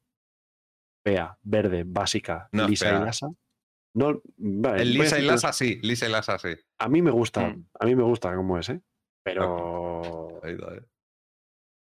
fea, 1.06 1.38
verde, 1.42 1.84
básica, 1.86 2.48
No 2.52 2.66
lisa 2.66 2.88
y 2.88 2.92
lasa. 3.04 3.28
No, 3.96 4.20
vale, 4.38 4.82
El 4.82 4.92
Lisa 4.94 5.20
y 5.20 5.22
Lasa 5.22 5.52
sí, 5.52 5.78
Lisa 5.82 6.08
y 6.08 6.10
Lasa 6.10 6.36
sí. 6.38 6.48
A 6.80 6.88
mí 6.88 7.00
me 7.00 7.12
gusta, 7.12 7.48
Mm. 7.50 7.66
a 7.78 7.86
mí 7.86 7.94
me 7.94 8.02
gusta 8.02 8.34
cómo 8.34 8.58
es, 8.58 8.68
¿eh? 8.70 8.80
Pero, 9.22 10.40
Ahí 10.42 10.54
está, 10.54 10.74
eh. 10.74 10.82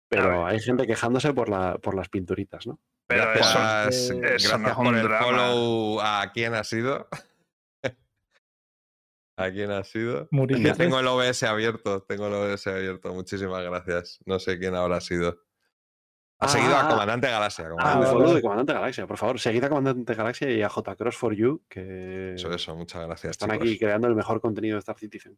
pero 0.09 0.45
hay 0.47 0.59
gente 0.59 0.87
quejándose 0.87 1.33
por, 1.35 1.49
la, 1.49 1.77
por 1.77 1.93
las 1.93 2.09
pinturitas, 2.09 2.65
¿no? 2.65 2.79
Pero 3.09 3.23
Gracias, 3.33 4.11
eso 4.11 4.19
gracias 4.19 4.75
por 4.75 4.95
el 4.95 5.01
drama. 5.03 5.19
follow 5.25 5.99
a 5.99 6.31
quién 6.31 6.53
ha 6.53 6.63
sido. 6.63 7.07
¿A 9.37 9.49
quién 9.51 9.71
ha 9.71 9.83
sido? 9.83 10.27
Ya 10.31 10.73
tengo 10.75 10.99
el 10.99 11.07
OBS 11.07 11.43
abierto, 11.43 12.03
tengo 12.03 12.27
el 12.27 12.33
OBS 12.33 12.67
abierto. 12.67 13.13
Muchísimas 13.13 13.63
gracias. 13.63 14.19
No 14.25 14.37
sé 14.37 14.59
quién 14.59 14.75
habrá 14.75 14.99
sido. 15.01 15.39
Ha 16.41 16.47
seguido 16.47 16.75
a 16.75 16.85
Ah. 16.85 16.89
Comandante 16.89 17.27
Galaxia. 17.29 17.65
Ah, 17.65 17.69
Comandante 17.69 18.05
vale, 18.05 18.11
follow 18.19 18.33
de 18.35 18.41
Comandante 18.41 18.73
Galaxia, 18.73 19.07
por 19.07 19.17
favor. 19.17 19.39
Seguid 19.39 19.63
a 19.63 19.69
Comandante 19.69 20.13
Galaxia 20.13 20.51
y 20.51 20.61
a 20.61 20.69
J 20.69 20.95
Cross 20.95 21.15
for 21.17 21.33
You, 21.33 21.63
que 21.67 22.33
Eso, 22.35 22.53
eso, 22.53 22.75
muchas 22.75 23.05
gracias. 23.07 23.31
están 23.31 23.49
chicos. 23.51 23.65
aquí 23.67 23.79
creando 23.79 24.07
el 24.07 24.15
mejor 24.15 24.39
contenido 24.39 24.75
de 24.75 24.79
Star 24.79 24.97
Citizen. 24.99 25.37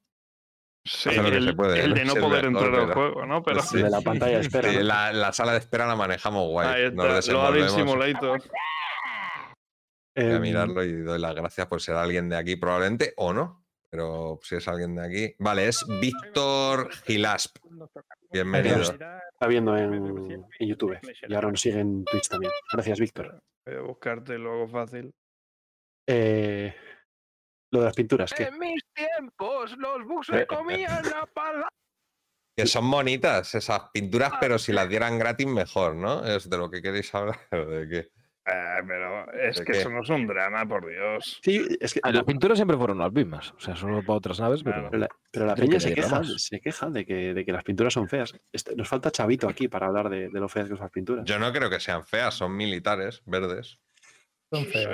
Sí, 0.84 1.10
hace 1.10 1.22
lo 1.22 1.30
que 1.30 1.38
el, 1.38 1.46
se 1.46 1.54
puede, 1.54 1.80
el 1.84 1.90
¿no? 1.90 1.96
de 1.96 2.06
no 2.06 2.16
poder 2.16 2.46
entrar 2.46 2.74
al 2.76 2.94
juego, 2.94 3.26
¿no? 3.26 3.44
Pero 3.44 3.62
Sí. 3.62 3.82
De 3.82 3.90
la 3.90 4.02
pantalla 4.02 4.36
de 4.38 4.42
espera. 4.42 4.70
Sí, 4.70 4.78
¿no? 4.78 4.84
la, 4.84 5.14
la 5.14 5.32
sala 5.34 5.54
de 5.54 5.60
espera 5.60 5.86
la 5.88 5.96
manejamos 5.96 6.48
guay. 6.50 6.68
ahí 6.68 6.84
Nos 6.92 6.92
está, 6.92 7.04
lo 7.08 7.16
desenvolvemos. 7.16 7.72
Simulator. 7.74 8.40
Voy 10.16 10.26
a 10.26 10.36
Em, 10.36 10.42
mirarlo 10.42 10.84
y 10.84 10.92
doy 11.02 11.20
las 11.20 11.34
gracias 11.36 11.68
por 11.68 11.82
ser 11.82 11.96
alguien 11.96 12.28
de 12.28 12.36
aquí, 12.36 12.56
probablemente, 12.58 13.14
o 13.18 13.32
no. 13.34 13.64
Pero 13.90 14.40
si 14.44 14.56
es 14.56 14.68
alguien 14.68 14.96
de 14.96 15.06
aquí. 15.06 15.36
Vale, 15.40 15.68
es 15.68 15.86
Víctor 16.00 16.90
Gilasp. 17.06 17.58
Bienvenido. 18.32 18.82
Está 18.82 19.48
viendo 19.48 19.76
en, 19.78 20.46
en 20.60 20.68
YouTube 20.68 20.98
y 21.28 21.34
ahora 21.34 21.50
nos 21.50 21.60
sigue 21.62 21.80
en 21.80 22.06
Twitch 22.06 22.30
también. 22.30 22.52
Gracias, 22.72 23.00
Víctor. 23.00 23.40
Voy 23.66 23.76
a 23.76 23.82
buscarte 23.82 24.38
luego 24.38 24.68
fácil. 24.68 25.12
Eh, 26.08 26.74
lo 27.72 27.80
de 27.80 27.86
las 27.86 27.96
pinturas, 27.96 28.34
¿qué? 28.34 28.44
En 28.44 28.60
mis 28.60 28.84
tiempos, 28.94 29.76
los 29.78 30.06
bugs 30.06 30.30
me 30.30 30.46
comían 30.46 31.04
la 31.04 31.26
palabra. 31.34 31.70
Que 32.56 32.66
son 32.68 32.92
bonitas 32.92 33.56
esas 33.56 33.90
pinturas, 33.94 34.34
pero 34.40 34.60
si 34.60 34.74
las 34.74 34.90
dieran 34.90 35.18
gratis, 35.18 35.48
mejor, 35.48 35.96
¿no? 35.96 36.26
Es 36.26 36.50
de 36.50 36.58
lo 36.58 36.70
que 36.70 36.82
queréis 36.82 37.14
hablar. 37.16 37.40
¿De 37.52 37.88
qué? 37.90 38.10
Ah, 38.46 38.82
pero 38.86 39.32
es 39.34 39.58
¿De 39.60 39.66
que 39.66 39.72
qué? 39.72 39.78
eso 39.80 39.90
no 39.90 40.02
es 40.02 40.10
un 40.10 40.28
drama, 40.28 40.68
por 40.68 40.90
Dios. 40.90 41.40
Sí, 41.44 41.78
es 41.80 41.94
que 41.94 42.00
Ah, 42.04 42.12
Las 42.12 42.24
pinturas 42.24 42.58
siempre 42.58 42.76
fueron 42.76 42.98
las 42.98 43.12
mismas. 43.14 43.52
O 43.52 43.60
sea, 43.60 43.76
solo 43.76 44.02
para 44.02 44.18
otras 44.18 44.40
naves, 44.40 44.64
pero. 44.64 44.90
Pero 44.90 44.98
la, 45.00 45.08
pero 45.32 45.46
la 45.46 45.56
peña 45.56 45.74
que 45.76 45.80
se 45.80 45.94
queja, 45.94 46.22
se 46.24 46.60
queja 46.60 46.90
de 46.90 47.06
que, 47.06 47.34
de 47.36 47.46
que 47.46 47.52
las 47.54 47.64
pinturas 47.64 47.94
son 47.94 48.10
feas. 48.10 48.34
Este- 48.52 48.76
nos 48.76 48.88
falta 48.90 49.12
Chavito 49.12 49.48
aquí 49.48 49.68
para 49.68 49.88
hablar 49.88 50.10
de, 50.10 50.30
de 50.30 50.40
lo 50.40 50.50
feas 50.50 50.66
que 50.68 50.76
son 50.76 50.84
las 50.84 50.92
pinturas. 50.92 51.24
Yo 51.26 51.38
no 51.40 51.54
creo 51.54 51.70
que 51.70 51.80
sean 51.80 52.04
feas, 52.06 52.34
son 52.34 52.56
militares, 52.58 53.22
verdes. 53.26 53.80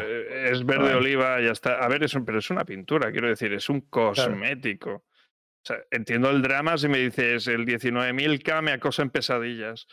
Eh, 0.05 0.49
Es 0.51 0.65
verde 0.65 0.93
oliva, 0.95 1.41
ya 1.41 1.51
está. 1.51 1.83
A 1.83 1.87
ver, 1.87 2.03
es 2.03 2.13
un- 2.13 2.23
pero 2.25 2.39
es 2.39 2.49
una 2.49 2.63
pintura, 2.65 3.11
quiero 3.11 3.27
decir, 3.27 3.51
es 3.53 3.69
un 3.69 3.81
cosmético. 3.81 4.91
O 4.93 5.65
sea, 5.67 5.77
entiendo 5.91 6.29
el 6.29 6.41
drama 6.41 6.77
si 6.77 6.87
me 6.87 6.99
dices 6.99 7.47
el 7.47 7.65
19.000K 7.65 8.61
me 8.61 8.71
acosa 8.71 9.01
en 9.01 9.09
pesadillas. 9.09 9.87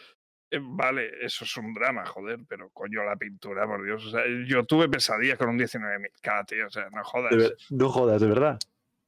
Eh, 0.50 0.58
vale, 0.62 1.10
eso 1.24 1.44
es 1.44 1.56
un 1.56 1.72
drama, 1.74 2.04
joder, 2.06 2.38
pero 2.48 2.70
coño, 2.70 3.02
la 3.04 3.16
pintura, 3.16 3.66
por 3.66 3.84
Dios. 3.84 4.04
O 4.06 4.10
sea, 4.10 4.22
yo 4.46 4.64
tuve 4.64 4.88
pesadillas 4.88 5.38
con 5.38 5.48
un 5.48 5.58
19.000K, 5.58 6.44
tío. 6.46 6.66
O 6.66 6.70
sea, 6.70 6.88
no 6.90 7.02
jodas. 7.02 7.32
No 7.70 7.88
jodas, 7.88 8.20
de 8.20 8.28
verdad. 8.28 8.58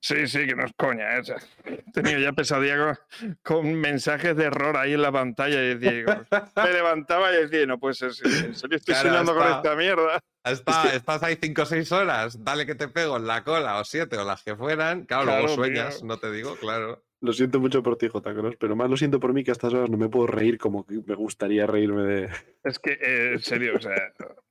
Sí, 0.07 0.29
sí, 0.29 0.47
que 0.47 0.55
no 0.55 0.65
es 0.65 0.73
coña. 0.77 1.17
¿eh? 1.17 1.21
O 1.21 1.25
sea, 1.25 1.37
he 1.65 1.83
tenido 1.91 2.21
ya 2.21 2.33
pesadilla 2.33 2.77
con, 2.77 3.39
con 3.43 3.75
mensajes 3.75 4.37
de 4.37 4.45
error 4.45 4.77
ahí 4.77 4.93
en 4.93 5.03
la 5.03 5.11
pantalla. 5.11 5.61
Y 5.65 5.75
decía, 5.75 6.25
me 6.55 6.73
levantaba 6.73 7.33
y 7.33 7.47
decía, 7.49 7.67
no 7.67 7.77
sí, 7.93 8.05
en 8.25 8.55
serio 8.55 8.77
estoy 8.77 8.95
Claro, 8.95 9.09
soñando 9.09 9.35
con 9.35 9.49
esta 9.53 9.75
mierda. 9.75 10.21
Está- 10.45 10.95
Estás 10.95 11.23
ahí 11.25 11.37
5 11.43 11.63
o 11.63 11.67
6 11.67 11.91
horas, 11.91 12.45
dale 12.45 12.67
que 12.67 12.77
te 12.77 12.87
pego 12.87 13.17
en 13.17 13.27
la 13.27 13.43
cola, 13.43 13.81
o 13.81 13.85
7 13.85 14.17
o 14.17 14.25
las 14.25 14.45
que 14.45 14.55
fueran. 14.55 15.05
Claro, 15.07 15.25
luego 15.25 15.49
sueñas, 15.49 15.99
tío. 15.99 16.07
no 16.07 16.19
te 16.19 16.31
digo, 16.31 16.55
claro. 16.57 17.03
Lo 17.23 17.33
siento 17.33 17.59
mucho 17.61 17.83
por 17.83 17.97
ti, 17.97 18.09
J. 18.09 18.35
Cross, 18.35 18.57
pero 18.61 18.77
más 18.77 18.91
lo 18.91 18.97
siento 18.97 19.19
por 19.19 19.33
mí 19.33 19.43
que 19.43 19.51
a 19.51 19.53
estas 19.53 19.73
horas 19.73 19.89
no 19.89 19.97
me 19.97 20.09
puedo 20.11 20.27
reír 20.27 20.59
como 20.59 20.85
que 20.85 21.01
me 21.07 21.15
gustaría 21.15 21.67
reírme 21.67 22.03
de. 22.03 22.29
Es 22.63 22.79
que, 22.79 22.93
eh, 22.93 23.33
en 23.33 23.39
serio, 23.41 23.73
o 23.77 23.81
sea, 23.81 23.95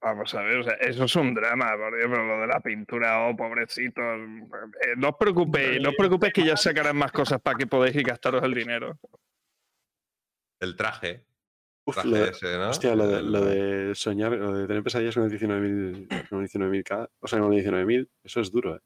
vamos 0.01 0.33
a 0.33 0.41
ver, 0.41 0.57
o 0.57 0.63
sea, 0.63 0.73
eso 0.73 1.03
es 1.03 1.15
un 1.15 1.35
drama, 1.35 1.73
por 1.77 1.95
ejemplo, 1.97 2.25
lo 2.25 2.41
de 2.41 2.47
la 2.47 2.59
pintura, 2.61 3.27
oh, 3.27 3.35
pobrecitos. 3.35 4.03
eh, 4.03 4.93
no 4.97 5.09
os 5.09 5.15
preocupéis, 5.19 5.79
no 5.81 5.89
os 5.89 5.95
preocupéis 5.95 6.33
que 6.33 6.43
ya 6.43 6.57
sacarán 6.57 6.97
más 6.97 7.11
cosas 7.11 7.39
para 7.39 7.55
que 7.57 7.67
podáis 7.67 7.95
gastaros 8.03 8.43
el 8.43 8.53
dinero. 8.55 8.97
El 10.59 10.75
traje. 10.75 11.23
Uf, 11.85 11.95
traje 11.95 12.09
lo 12.09 12.17
de- 12.17 12.29
ese, 12.31 12.57
¿no? 12.57 12.69
Hostia, 12.71 12.95
lo 12.95 13.07
de, 13.07 13.19
El- 13.19 13.31
lo 13.31 13.45
de 13.45 13.93
soñar, 13.95 14.31
lo 14.31 14.57
de 14.57 14.67
tener 14.67 14.81
pesadillas 14.81 15.13
con 15.13 15.25
el 15.25 15.29
19.000 15.29 16.07
con 16.29 16.41
el 16.41 16.47
19.000K, 16.49 17.09
o 17.19 17.27
sea, 17.27 17.39
con 17.39 17.53
el 17.53 17.59
19.000, 17.63 18.09
eso 18.23 18.41
es 18.41 18.51
duro, 18.51 18.75
¿eh? 18.77 18.79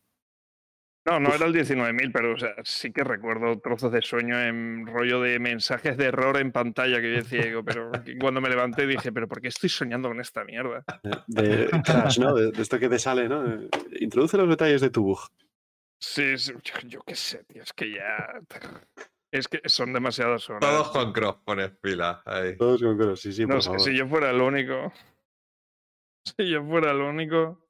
No, 1.06 1.20
no 1.20 1.30
Uf. 1.30 1.36
era 1.36 1.46
el 1.46 1.54
19.000, 1.54 2.12
pero 2.12 2.34
o 2.34 2.38
sea, 2.38 2.54
sí 2.64 2.92
que 2.92 3.04
recuerdo 3.04 3.58
trozos 3.60 3.92
de 3.92 4.02
sueño 4.02 4.40
en 4.40 4.86
rollo 4.86 5.22
de 5.22 5.40
mensajes 5.40 5.98
de 5.98 6.06
error 6.06 6.38
en 6.38 6.52
pantalla 6.52 7.00
que 7.02 7.12
yo 7.12 7.18
decía, 7.18 7.42
digo, 7.44 7.64
pero 7.64 7.90
cuando 8.20 8.42
me 8.42 8.50
levanté 8.50 8.86
dije, 8.86 9.12
pero 9.12 9.28
¿por 9.28 9.42
qué 9.42 9.48
estoy 9.48 9.70
soñando 9.70 10.10
con 10.10 10.20
esta 10.20 10.44
mierda? 10.44 10.84
De 11.28 11.70
Crash, 11.86 12.20
¿no? 12.20 12.34
De, 12.36 12.52
de 12.52 12.62
esto 12.62 12.78
que 12.80 12.90
te 12.90 13.00
sale, 13.00 13.28
¿no? 13.30 13.46
Eh, 13.46 13.70
Introduce 14.02 14.38
los 14.38 14.50
detalles 14.50 14.82
de 14.82 14.90
tu 14.90 15.04
bug. 15.04 15.20
Sí, 16.02 16.38
sí, 16.38 16.54
yo, 16.64 16.74
yo 16.88 17.02
qué 17.02 17.16
sé, 17.16 17.44
tío, 17.46 17.64
es 17.64 17.74
que 17.74 17.92
ya... 17.92 18.40
Es 19.32 19.48
que 19.48 19.62
son 19.66 19.94
demasiadas 19.94 20.50
horas. 20.50 20.62
Todos 20.62 20.90
con 20.90 21.14
cross 21.14 21.36
pones 21.46 21.70
pila. 21.80 22.24
Ahí. 22.26 22.58
Todos 22.58 22.82
con 22.82 22.98
Cross, 22.98 23.22
sí, 23.22 23.32
sí, 23.32 23.44
No 23.44 23.50
por 23.50 23.62
sé, 23.62 23.68
favor. 23.68 23.82
si 23.82 23.96
yo 23.96 24.08
fuera 24.08 24.32
el 24.32 24.42
único. 24.42 24.92
Si 26.26 26.50
yo 26.50 26.64
fuera 26.66 26.90
el 26.90 26.98
único. 27.02 27.69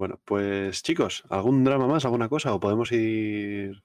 Bueno, 0.00 0.18
pues 0.24 0.82
chicos, 0.82 1.24
¿algún 1.28 1.62
drama 1.62 1.86
más, 1.86 2.06
alguna 2.06 2.30
cosa? 2.30 2.54
¿O 2.54 2.58
podemos 2.58 2.90
ir...? 2.90 3.84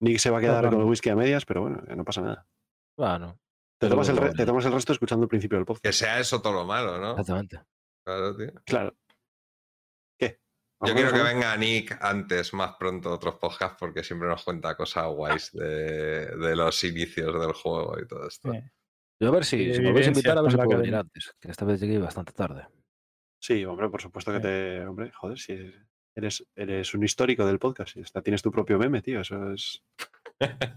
Nick 0.00 0.16
se 0.20 0.30
va 0.30 0.38
a 0.38 0.40
quedar 0.40 0.70
con 0.70 0.80
el 0.80 0.86
whisky 0.86 1.10
a 1.10 1.14
medias, 1.16 1.44
pero 1.44 1.60
bueno, 1.60 1.82
no 1.94 2.02
pasa 2.02 2.22
nada. 2.22 2.46
Bueno, 2.96 3.34
Te 3.78 3.88
Pero 3.88 3.90
tomas, 3.90 4.08
el 4.08 4.16
re- 4.16 4.20
bueno. 4.28 4.34
te 4.36 4.46
tomas 4.46 4.64
el 4.64 4.72
resto 4.72 4.94
escuchando 4.94 5.24
el 5.24 5.28
principio 5.28 5.58
del 5.58 5.66
Que 5.66 5.72
podcast. 5.74 5.98
sea 5.98 6.18
eso 6.18 6.40
todo 6.40 6.54
lo 6.54 6.64
malo, 6.64 6.98
¿no? 6.98 7.10
exactamente. 7.10 7.60
Claro, 8.06 8.36
tío. 8.38 8.52
Claro. 8.64 8.96
¿Qué? 10.18 10.40
Yo 10.80 10.86
¿Alguna 10.88 10.94
quiero 11.10 11.12
que 11.12 11.34
venga 11.34 11.56
Nick 11.58 11.98
antes, 12.00 12.54
más 12.54 12.76
pronto, 12.78 13.12
otros 13.12 13.34
podcasts, 13.34 13.76
porque 13.78 14.02
siempre 14.02 14.28
nos 14.28 14.42
cuenta 14.44 14.74
cosas 14.78 15.08
guays 15.08 15.52
de, 15.52 16.26
de 16.36 16.56
los 16.56 16.82
inicios 16.84 17.38
del 17.38 17.52
juego 17.52 18.00
y 18.00 18.06
todo 18.06 18.26
esto. 18.28 18.50
Sí. 18.50 18.58
Yo 19.20 19.28
a 19.28 19.32
ver 19.32 19.44
si, 19.44 19.74
si 19.74 19.80
me 19.80 19.88
volvéis 19.88 20.06
a 20.06 20.10
invitar, 20.10 20.38
a 20.38 20.40
ver 20.42 20.52
si 20.52 20.56
puedo 20.56 20.78
venir 20.78 20.94
antes. 20.94 21.34
Que 21.38 21.50
esta 21.50 21.66
vez 21.66 21.80
llegué 21.80 21.98
bastante 21.98 22.32
tarde. 22.32 22.66
Sí, 23.46 23.64
hombre, 23.64 23.88
por 23.88 24.02
supuesto 24.02 24.32
que 24.32 24.38
Sí. 24.38 24.42
te... 24.42 24.86
Hombre, 24.86 25.12
joder, 25.12 25.38
si 25.38 25.72
eres, 26.16 26.44
eres 26.56 26.92
un 26.94 27.04
histórico 27.04 27.46
del 27.46 27.60
podcast. 27.60 27.96
hasta 27.98 28.20
tienes 28.20 28.42
tu 28.42 28.50
propio 28.50 28.76
meme, 28.76 29.02
tío. 29.02 29.20
Eso 29.20 29.52
es... 29.52 29.84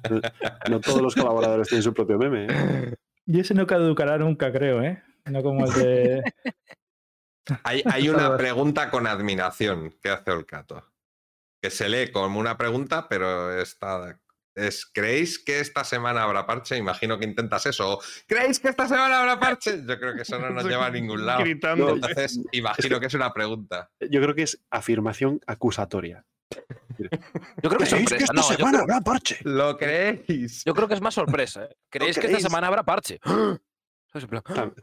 No, 0.09 0.21
no 0.69 0.79
todos 0.79 1.01
los 1.01 1.15
colaboradores 1.15 1.67
tienen 1.67 1.83
su 1.83 1.93
propio 1.93 2.19
meme. 2.19 2.45
¿eh? 2.49 2.93
Y 3.25 3.39
ese 3.39 3.53
no 3.53 3.67
caducará 3.67 4.17
nunca, 4.17 4.51
creo, 4.51 4.81
¿eh? 4.83 5.03
No 5.25 5.41
como 5.43 5.65
el 5.65 5.73
de. 5.73 6.23
Hay, 7.63 7.81
hay 7.85 8.09
una 8.09 8.37
pregunta 8.37 8.89
con 8.91 9.07
admiración 9.07 9.91
que 10.01 10.09
hace 10.09 10.29
Olcato. 10.31 10.83
Que 11.61 11.69
se 11.71 11.89
lee 11.89 12.11
como 12.11 12.39
una 12.39 12.57
pregunta, 12.57 13.07
pero 13.09 13.59
está. 13.59 14.19
Es, 14.55 14.85
¿Creéis 14.85 15.39
que 15.43 15.59
esta 15.59 15.83
semana 15.83 16.23
habrá 16.23 16.45
parche? 16.45 16.75
Imagino 16.75 17.17
que 17.17 17.25
intentas 17.25 17.65
eso. 17.65 17.99
¿Creéis 18.27 18.59
que 18.59 18.69
esta 18.69 18.87
semana 18.87 19.19
habrá 19.19 19.39
parche? 19.39 19.83
Yo 19.85 19.99
creo 19.99 20.15
que 20.15 20.23
eso 20.23 20.37
no 20.39 20.49
nos 20.49 20.65
lleva 20.65 20.87
a 20.87 20.89
ningún 20.91 21.25
lado. 21.25 21.41
Gritando. 21.41 21.89
Entonces, 21.95 22.39
imagino 22.51 22.99
que 22.99 23.05
es 23.05 23.13
una 23.13 23.31
pregunta. 23.33 23.89
Yo 24.01 24.21
creo 24.21 24.35
que 24.35 24.43
es 24.43 24.59
afirmación 24.69 25.39
acusatoria. 25.47 26.25
Yo 26.97 27.69
creo 27.69 27.77
que 27.77 27.83
es 27.83 27.89
¿Creéis 27.89 28.09
que 28.09 28.19
sorpresa. 28.19 28.23
esta 28.25 28.33
No, 28.33 28.43
semana 28.43 28.69
creo, 28.71 28.81
habrá 28.83 29.01
parche? 29.01 29.37
¿Lo 29.43 29.77
creéis? 29.77 30.63
yo 30.65 30.73
creo 30.73 30.87
que 30.87 30.95
es 30.95 31.01
más 31.01 31.13
sorpresa. 31.13 31.65
¿eh? 31.65 31.77
¿Creéis 31.89 32.17
que 32.19 32.27
esta 32.27 32.39
semana 32.39 32.67
habrá 32.67 32.83
parche? 32.83 33.19
Plan, 33.19 34.41
Tam- 34.43 34.73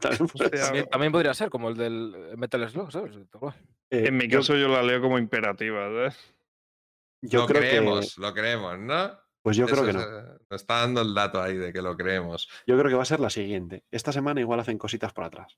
también. 0.49 0.85
También, 0.89 1.11
podría 1.11 1.33
ser 1.33 1.49
como 1.49 1.67
el 1.67 1.75
del 1.75 2.15
eh, 2.15 2.37
Metal 2.37 2.67
Slug, 2.69 2.91
¿sabes? 2.93 3.13
Eh, 3.17 4.05
En 4.07 4.15
mi 4.15 4.29
caso 4.29 4.55
yo 4.55 4.69
la 4.69 4.81
leo 4.81 5.01
como 5.01 5.19
imperativa, 5.19 5.83
¿sabes? 5.87 6.17
yo, 7.21 7.41
lo 7.41 7.45
creo 7.47 7.59
creemos, 7.61 8.15
que. 8.15 8.21
lo 8.21 8.33
creemos, 8.33 8.79
¿no? 8.79 9.19
Pues 9.47 9.55
yo 9.55 9.65
creo 9.65 9.83
que 9.85 9.89
es, 9.91 9.95
no. 9.95 10.01
eh, 10.01 10.23
Nos 10.49 10.61
está 10.61 10.79
dando 10.81 11.01
el 11.01 11.13
dato 11.13 11.41
ahí 11.41 11.55
de 11.55 11.71
que 11.71 11.81
lo 11.81 11.95
creemos. 11.95 12.49
Yo 12.67 12.77
creo 12.77 12.89
que 12.89 12.95
va 12.95 13.03
a 13.03 13.05
ser 13.05 13.21
la 13.21 13.29
siguiente. 13.29 13.85
Esta 13.91 14.11
semana 14.11 14.41
igual 14.41 14.59
hacen 14.59 14.77
cositas 14.77 15.13
por 15.13 15.23
atrás. 15.23 15.57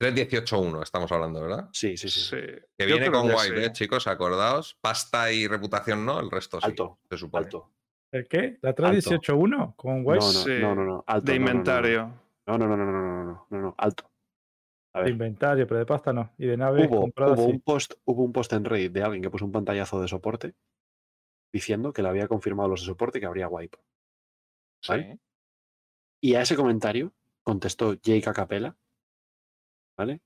3.18.1 0.00 0.82
estamos 0.82 1.12
hablando, 1.12 1.42
¿verdad? 1.42 1.68
Sí, 1.72 1.96
sí, 1.98 2.08
sí. 2.08 2.20
Sí. 2.20 2.36
Que 2.78 2.88
Yo 2.88 2.96
viene 2.96 3.10
con 3.10 3.28
que 3.28 3.36
sí. 3.36 3.52
¿eh, 3.54 3.72
chicos? 3.72 4.06
Acordaos. 4.06 4.78
Pasta 4.80 5.30
y 5.30 5.46
reputación 5.46 6.06
no, 6.06 6.18
el 6.20 6.30
resto 6.30 6.58
sí. 6.58 6.66
Alto, 6.66 6.98
se 7.10 7.18
supone. 7.18 7.44
Alto. 7.44 7.70
¿El 8.12 8.26
qué? 8.26 8.58
¿La 8.62 8.74
318.1 8.74 9.76
con 9.76 10.02
No, 10.02 10.08
Wipe 10.08 10.24
no, 10.24 10.30
Sí. 10.30 10.58
no, 10.58 10.74
no, 10.74 10.84
no. 10.84 11.04
Alto. 11.06 11.30
De 11.30 11.38
no, 11.38 11.44
no, 11.44 11.52
no, 11.52 11.52
no. 11.52 11.52
inventario. 11.52 12.14
No, 12.46 12.58
no, 12.58 12.66
no, 12.66 12.76
no, 12.76 12.84
no, 12.86 12.92
no, 12.92 13.24
no, 13.24 13.46
no, 13.50 13.58
no, 13.60 13.74
alto. 13.78 14.10
A 14.94 15.02
de 15.02 15.10
inventario, 15.10 15.66
pero 15.66 15.78
de 15.78 15.86
pasta 15.86 16.12
no. 16.12 16.32
Y 16.36 16.46
de 16.46 16.56
naves 16.56 16.88
hubo, 16.90 17.04
hubo 17.06 17.36
sí. 17.36 17.42
un 17.42 17.60
post, 17.60 17.92
hubo 18.04 18.22
un 18.24 18.32
post 18.32 18.52
en 18.54 18.64
Reddit 18.64 18.92
de 18.92 19.02
alguien 19.02 19.22
que 19.22 19.30
puso 19.30 19.44
un 19.44 19.52
pantallazo 19.52 20.00
de 20.02 20.08
soporte 20.08 20.54
diciendo 21.52 21.92
que 21.92 22.02
le 22.02 22.08
había 22.08 22.28
confirmado 22.28 22.68
los 22.70 22.80
de 22.80 22.86
soporte 22.86 23.20
que 23.20 23.26
habría 23.26 23.48
wipe. 23.48 23.78
¿Vale? 24.88 25.12
Sí. 25.12 25.20
Y 26.24 26.34
a 26.34 26.42
ese 26.42 26.56
comentario 26.56 27.12
contestó 27.42 27.94
Jake 27.94 28.22
Capella, 28.32 28.76
¿vale? 29.96 30.20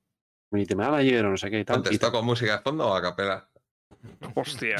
Community 0.51 0.75
manager 0.75 1.27
o 1.27 1.31
no 1.31 1.37
sé 1.37 1.51
qué 1.51 1.61
y 1.61 1.65
tal. 1.65 1.77
y 1.79 1.83
¿Contestó 1.83 2.13
con 2.13 2.25
música 2.25 2.57
de 2.59 2.63
fondo 2.63 2.87
o 2.87 2.95
a 2.95 3.03
capela? 3.03 3.51
Hostia. 4.35 4.77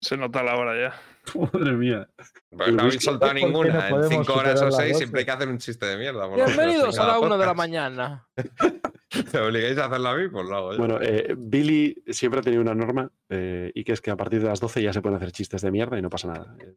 Se 0.00 0.16
nota 0.16 0.42
la 0.42 0.56
hora 0.56 0.74
ya. 0.90 1.00
Madre 1.52 1.72
mía. 1.72 2.08
Pues 2.50 2.68
Y 2.68 2.72
no 2.72 2.82
habéis 2.82 3.02
soltado 3.02 3.32
¿por 3.32 3.40
qué 3.40 3.46
no 3.46 3.48
ninguna. 3.64 3.88
en 3.88 4.08
5 4.08 4.32
horas 4.34 4.60
o 4.60 4.64
las 4.66 4.76
6 4.76 4.88
doce? 4.88 4.98
siempre 4.98 5.20
hay 5.20 5.24
que 5.24 5.30
hacer 5.30 5.48
un 5.48 5.58
chiste 5.58 5.86
de 5.86 5.96
mierda. 5.96 6.26
Bienvenidos 6.26 6.98
a 6.98 7.06
la 7.06 7.18
1 7.20 7.38
de 7.38 7.46
la 7.46 7.54
mañana. 7.54 8.28
¿Te 9.32 9.38
obligáis 9.38 9.78
a 9.78 9.86
hacerlo 9.86 10.08
a 10.08 10.16
mí? 10.16 10.28
Pues 10.28 10.46
lo 10.48 10.56
hago 10.56 10.72
yo. 10.72 10.78
Bueno, 10.78 10.98
eh, 11.00 11.34
Billy 11.36 12.02
siempre 12.08 12.40
ha 12.40 12.42
tenido 12.42 12.62
una 12.62 12.74
norma 12.74 13.10
eh, 13.28 13.70
y 13.74 13.84
que 13.84 13.92
es 13.92 14.00
que 14.00 14.10
a 14.10 14.16
partir 14.16 14.40
de 14.40 14.48
las 14.48 14.60
12 14.60 14.82
ya 14.82 14.92
se 14.92 15.00
pueden 15.02 15.16
hacer 15.16 15.32
chistes 15.32 15.62
de 15.62 15.70
mierda 15.70 15.98
y 15.98 16.02
no 16.02 16.10
pasa 16.10 16.28
nada. 16.28 16.56
Eh, 16.60 16.72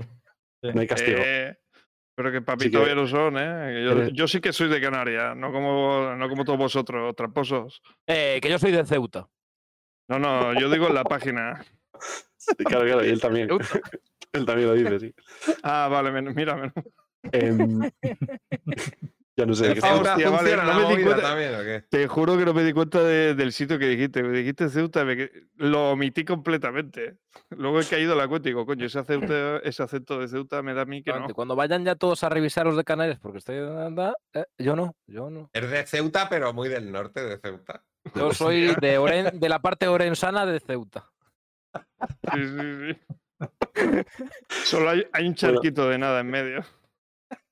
Sí. 0.60 0.70
No 0.74 0.82
hay 0.82 0.88
castigo. 0.88 1.20
Eh, 1.24 1.56
pero 2.16 2.32
que 2.32 2.42
papi 2.42 2.66
que- 2.66 2.72
todavía 2.72 2.96
lo 2.96 3.06
son, 3.08 3.38
¿eh? 3.38 3.84
Yo, 3.86 3.92
Eres- 3.92 4.14
yo 4.14 4.28
sí 4.28 4.42
que 4.42 4.52
soy 4.52 4.70
de 4.70 4.82
Canarias, 4.82 5.38
no 5.38 5.52
como, 5.52 6.16
no 6.16 6.28
como 6.30 6.44
todos 6.44 6.58
vosotros, 6.58 7.16
tramposos. 7.16 7.80
Eh, 8.08 8.40
que 8.42 8.50
yo 8.50 8.58
soy 8.58 8.72
de 8.72 8.84
Ceuta. 8.84 9.30
No, 10.10 10.18
no, 10.18 10.60
yo 10.60 10.68
digo 10.72 10.88
en 10.88 10.96
la 10.96 11.04
página. 11.04 11.64
Sí, 12.38 12.56
claro, 12.66 12.86
claro, 12.86 13.06
y 13.06 13.10
él 13.10 13.22
también. 13.22 13.50
Él 14.34 14.46
también 14.46 14.68
lo 14.68 14.74
dice, 14.74 15.00
sí. 15.00 15.16
Ah, 15.64 15.88
vale, 15.92 16.12
mira, 16.34 16.56
men- 16.56 16.74
Em, 17.32 17.82
ya 19.38 19.46
no 19.46 19.54
sé 19.54 19.66
de 19.66 19.72
¿El 19.74 19.80
qué 19.82 19.88
Ah, 19.88 19.96
estamos- 19.96 20.08
Ceuta 20.08 20.12
hostia, 20.14 20.30
vale, 20.32 20.38
funciona 20.50 20.64
no 20.64 20.70
la 20.70 20.76
me 20.76 20.82
di 20.82 20.90
movida 20.94 21.06
cuenta. 21.06 21.30
también 21.30 21.56
o 21.56 21.60
qué? 21.64 21.84
te 21.90 22.08
juro 22.08 22.38
que 22.38 22.46
no 22.46 22.54
me 22.56 22.64
di 22.64 22.74
cuenta 22.74 23.04
de- 23.04 23.36
del 23.36 23.52
sitio 23.54 23.78
que 23.78 23.86
dijiste. 23.88 24.24
Me 24.24 24.36
dijiste 24.38 24.70
Ceuta, 24.70 25.06
me 25.06 25.30
lo 25.58 25.92
omití 25.92 26.26
completamente. 26.26 27.18
Luego 27.52 27.80
he 27.80 27.86
caído 27.86 28.16
la 28.16 28.28
cuenta 28.28 28.50
y 28.50 28.52
digo, 28.52 28.66
coño, 28.66 28.86
ese, 28.88 29.04
Ceuta- 29.04 29.58
ese 29.64 29.84
acento 29.84 30.20
de 30.20 30.28
Ceuta 30.28 30.62
me 30.64 30.74
da 30.74 30.82
a 30.82 30.86
mí 30.86 31.04
que 31.04 31.14
no. 31.14 31.28
Cuando 31.30 31.56
vayan 31.56 31.86
ya 31.86 31.96
todos 31.96 32.24
a 32.24 32.30
revisar 32.30 32.66
los 32.66 32.76
de 32.76 32.84
Canarias, 32.84 33.20
porque 33.22 33.38
estoy. 33.38 33.58
anda, 33.60 34.16
eh, 34.34 34.46
yo 34.58 34.76
no, 34.76 34.96
yo 35.06 35.30
no. 35.30 35.50
Es 35.54 35.70
de 35.70 35.86
Ceuta, 35.86 36.28
pero 36.30 36.52
muy 36.54 36.68
del 36.68 36.92
norte 36.92 37.24
de 37.24 37.38
Ceuta. 37.38 37.84
Yo 38.16 38.32
soy 38.34 38.74
de, 38.82 38.98
Oren- 39.00 39.32
de 39.40 39.50
la 39.50 39.60
parte 39.60 39.88
orensana 39.88 40.46
de 40.48 40.60
Ceuta. 40.60 41.06
Sí, 42.34 42.42
sí, 42.44 42.94
sí. 42.94 43.16
Solo 44.66 44.90
hay, 44.90 45.06
hay 45.14 45.28
un 45.28 45.36
charquito 45.36 45.88
de 45.90 46.00
nada 46.00 46.22
en 46.22 46.28
medio. 46.28 46.64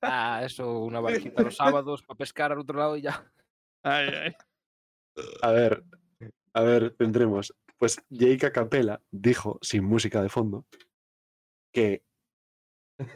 Ah, 0.02 0.42
eso, 0.44 0.80
una 0.80 1.00
barquita 1.34 1.42
los 1.42 1.56
sábados 1.56 2.02
para 2.02 2.18
pescar 2.18 2.52
al 2.52 2.58
otro 2.60 2.78
lado 2.78 2.96
y 2.96 3.02
ya. 3.02 3.30
Ay, 3.82 4.08
ay. 4.08 4.32
A 5.42 5.50
ver, 5.50 5.84
a 6.52 6.60
ver, 6.62 6.94
tendremos. 6.96 7.54
Pues 7.78 8.00
Jake 8.08 8.50
Capella 8.52 9.00
dijo, 9.10 9.58
sin 9.62 9.84
música 9.84 10.22
de 10.22 10.28
fondo, 10.28 10.66
que 11.72 12.02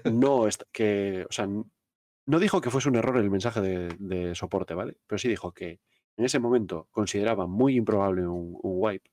no 0.05 0.47
est- 0.47 0.65
que, 0.73 1.27
o 1.29 1.33
sea, 1.33 1.47
no 1.47 2.39
dijo 2.39 2.61
que 2.61 2.71
fuese 2.71 2.89
un 2.89 2.97
error 2.97 3.17
el 3.17 3.31
mensaje 3.31 3.61
de, 3.61 3.97
de 3.99 4.35
soporte, 4.35 4.75
¿vale? 4.75 4.99
Pero 5.07 5.19
sí 5.19 5.29
dijo 5.29 5.53
que 5.53 5.81
en 6.19 6.25
ese 6.25 6.39
momento 6.39 6.89
consideraba 6.91 7.47
muy 7.47 7.77
improbable 7.77 8.27
un, 8.27 8.59
un 8.63 8.73
wipe, 8.77 9.11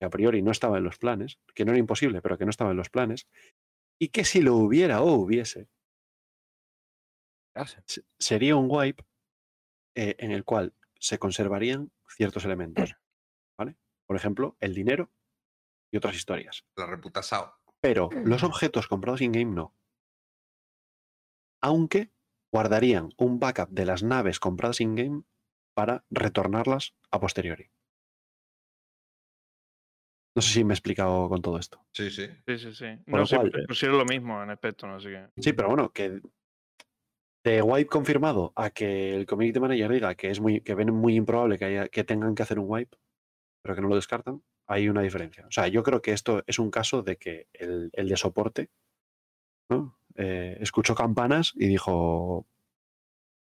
que 0.00 0.06
a 0.06 0.10
priori 0.10 0.42
no 0.42 0.50
estaba 0.50 0.78
en 0.78 0.84
los 0.84 0.98
planes, 0.98 1.38
que 1.54 1.64
no 1.64 1.70
era 1.70 1.78
imposible, 1.78 2.20
pero 2.20 2.36
que 2.36 2.44
no 2.44 2.50
estaba 2.50 2.72
en 2.72 2.76
los 2.76 2.90
planes, 2.90 3.28
y 4.00 4.08
que 4.08 4.24
si 4.24 4.42
lo 4.42 4.56
hubiera 4.56 5.02
o 5.02 5.12
hubiese, 5.14 5.68
sería 8.18 8.56
un 8.56 8.66
wipe 8.70 9.04
eh, 9.94 10.16
en 10.18 10.30
el 10.30 10.44
cual 10.44 10.74
se 10.98 11.18
conservarían 11.18 11.92
ciertos 12.08 12.44
elementos, 12.44 12.94
¿vale? 13.58 13.76
Por 14.06 14.16
ejemplo, 14.16 14.56
el 14.60 14.74
dinero 14.74 15.10
y 15.92 15.96
otras 15.96 16.16
historias. 16.16 16.64
La 16.76 16.86
reputación. 16.86 17.50
Pero 17.80 18.08
los 18.24 18.42
objetos 18.42 18.88
comprados 18.88 19.20
in-game 19.20 19.54
no. 19.54 19.74
Aunque 21.62 22.10
guardarían 22.52 23.10
un 23.18 23.38
backup 23.38 23.68
de 23.70 23.84
las 23.84 24.02
naves 24.02 24.40
compradas 24.40 24.80
in-game 24.80 25.22
para 25.74 26.04
retornarlas 26.10 26.94
a 27.10 27.20
posteriori. 27.20 27.70
No 30.36 30.42
sé 30.42 30.52
si 30.52 30.64
me 30.64 30.72
he 30.72 30.76
explicado 30.76 31.28
con 31.28 31.42
todo 31.42 31.58
esto. 31.58 31.84
Sí, 31.92 32.10
sí. 32.10 32.26
Sí, 32.46 32.58
sí, 32.58 32.74
sí. 32.74 32.86
Por 33.04 33.08
No 33.08 33.18
lo 33.18 33.26
sé, 33.26 33.36
cual, 33.36 33.48
eh, 33.48 33.64
pusieron 33.68 33.98
lo 33.98 34.04
mismo 34.04 34.42
en 34.42 34.50
aspecto, 34.50 34.86
no 34.86 34.98
sé 34.98 35.10
qué. 35.10 35.42
Sí, 35.42 35.52
pero 35.52 35.68
bueno, 35.68 35.92
que 35.92 36.20
de 37.44 37.60
wipe 37.62 37.90
confirmado 37.90 38.52
a 38.56 38.70
que 38.70 39.14
el 39.14 39.26
community 39.26 39.60
manager 39.60 39.92
diga 39.92 40.14
que 40.14 40.30
es 40.30 40.40
muy, 40.40 40.60
que 40.62 40.74
ven 40.74 40.92
muy 40.92 41.14
improbable 41.16 41.58
que, 41.58 41.66
haya, 41.66 41.88
que 41.88 42.02
tengan 42.02 42.34
que 42.34 42.42
hacer 42.42 42.58
un 42.58 42.66
wipe, 42.68 42.96
pero 43.62 43.74
que 43.74 43.82
no 43.82 43.88
lo 43.88 43.96
descartan, 43.96 44.42
hay 44.66 44.88
una 44.88 45.02
diferencia. 45.02 45.46
O 45.46 45.50
sea, 45.50 45.68
yo 45.68 45.82
creo 45.82 46.00
que 46.00 46.12
esto 46.12 46.42
es 46.46 46.58
un 46.58 46.70
caso 46.70 47.02
de 47.02 47.16
que 47.16 47.48
el, 47.52 47.90
el 47.92 48.08
de 48.08 48.16
soporte 48.16 48.70
¿no? 49.70 49.98
Eh, 50.16 50.56
escuchó 50.60 50.94
campanas 50.94 51.52
y 51.56 51.66
dijo. 51.66 52.46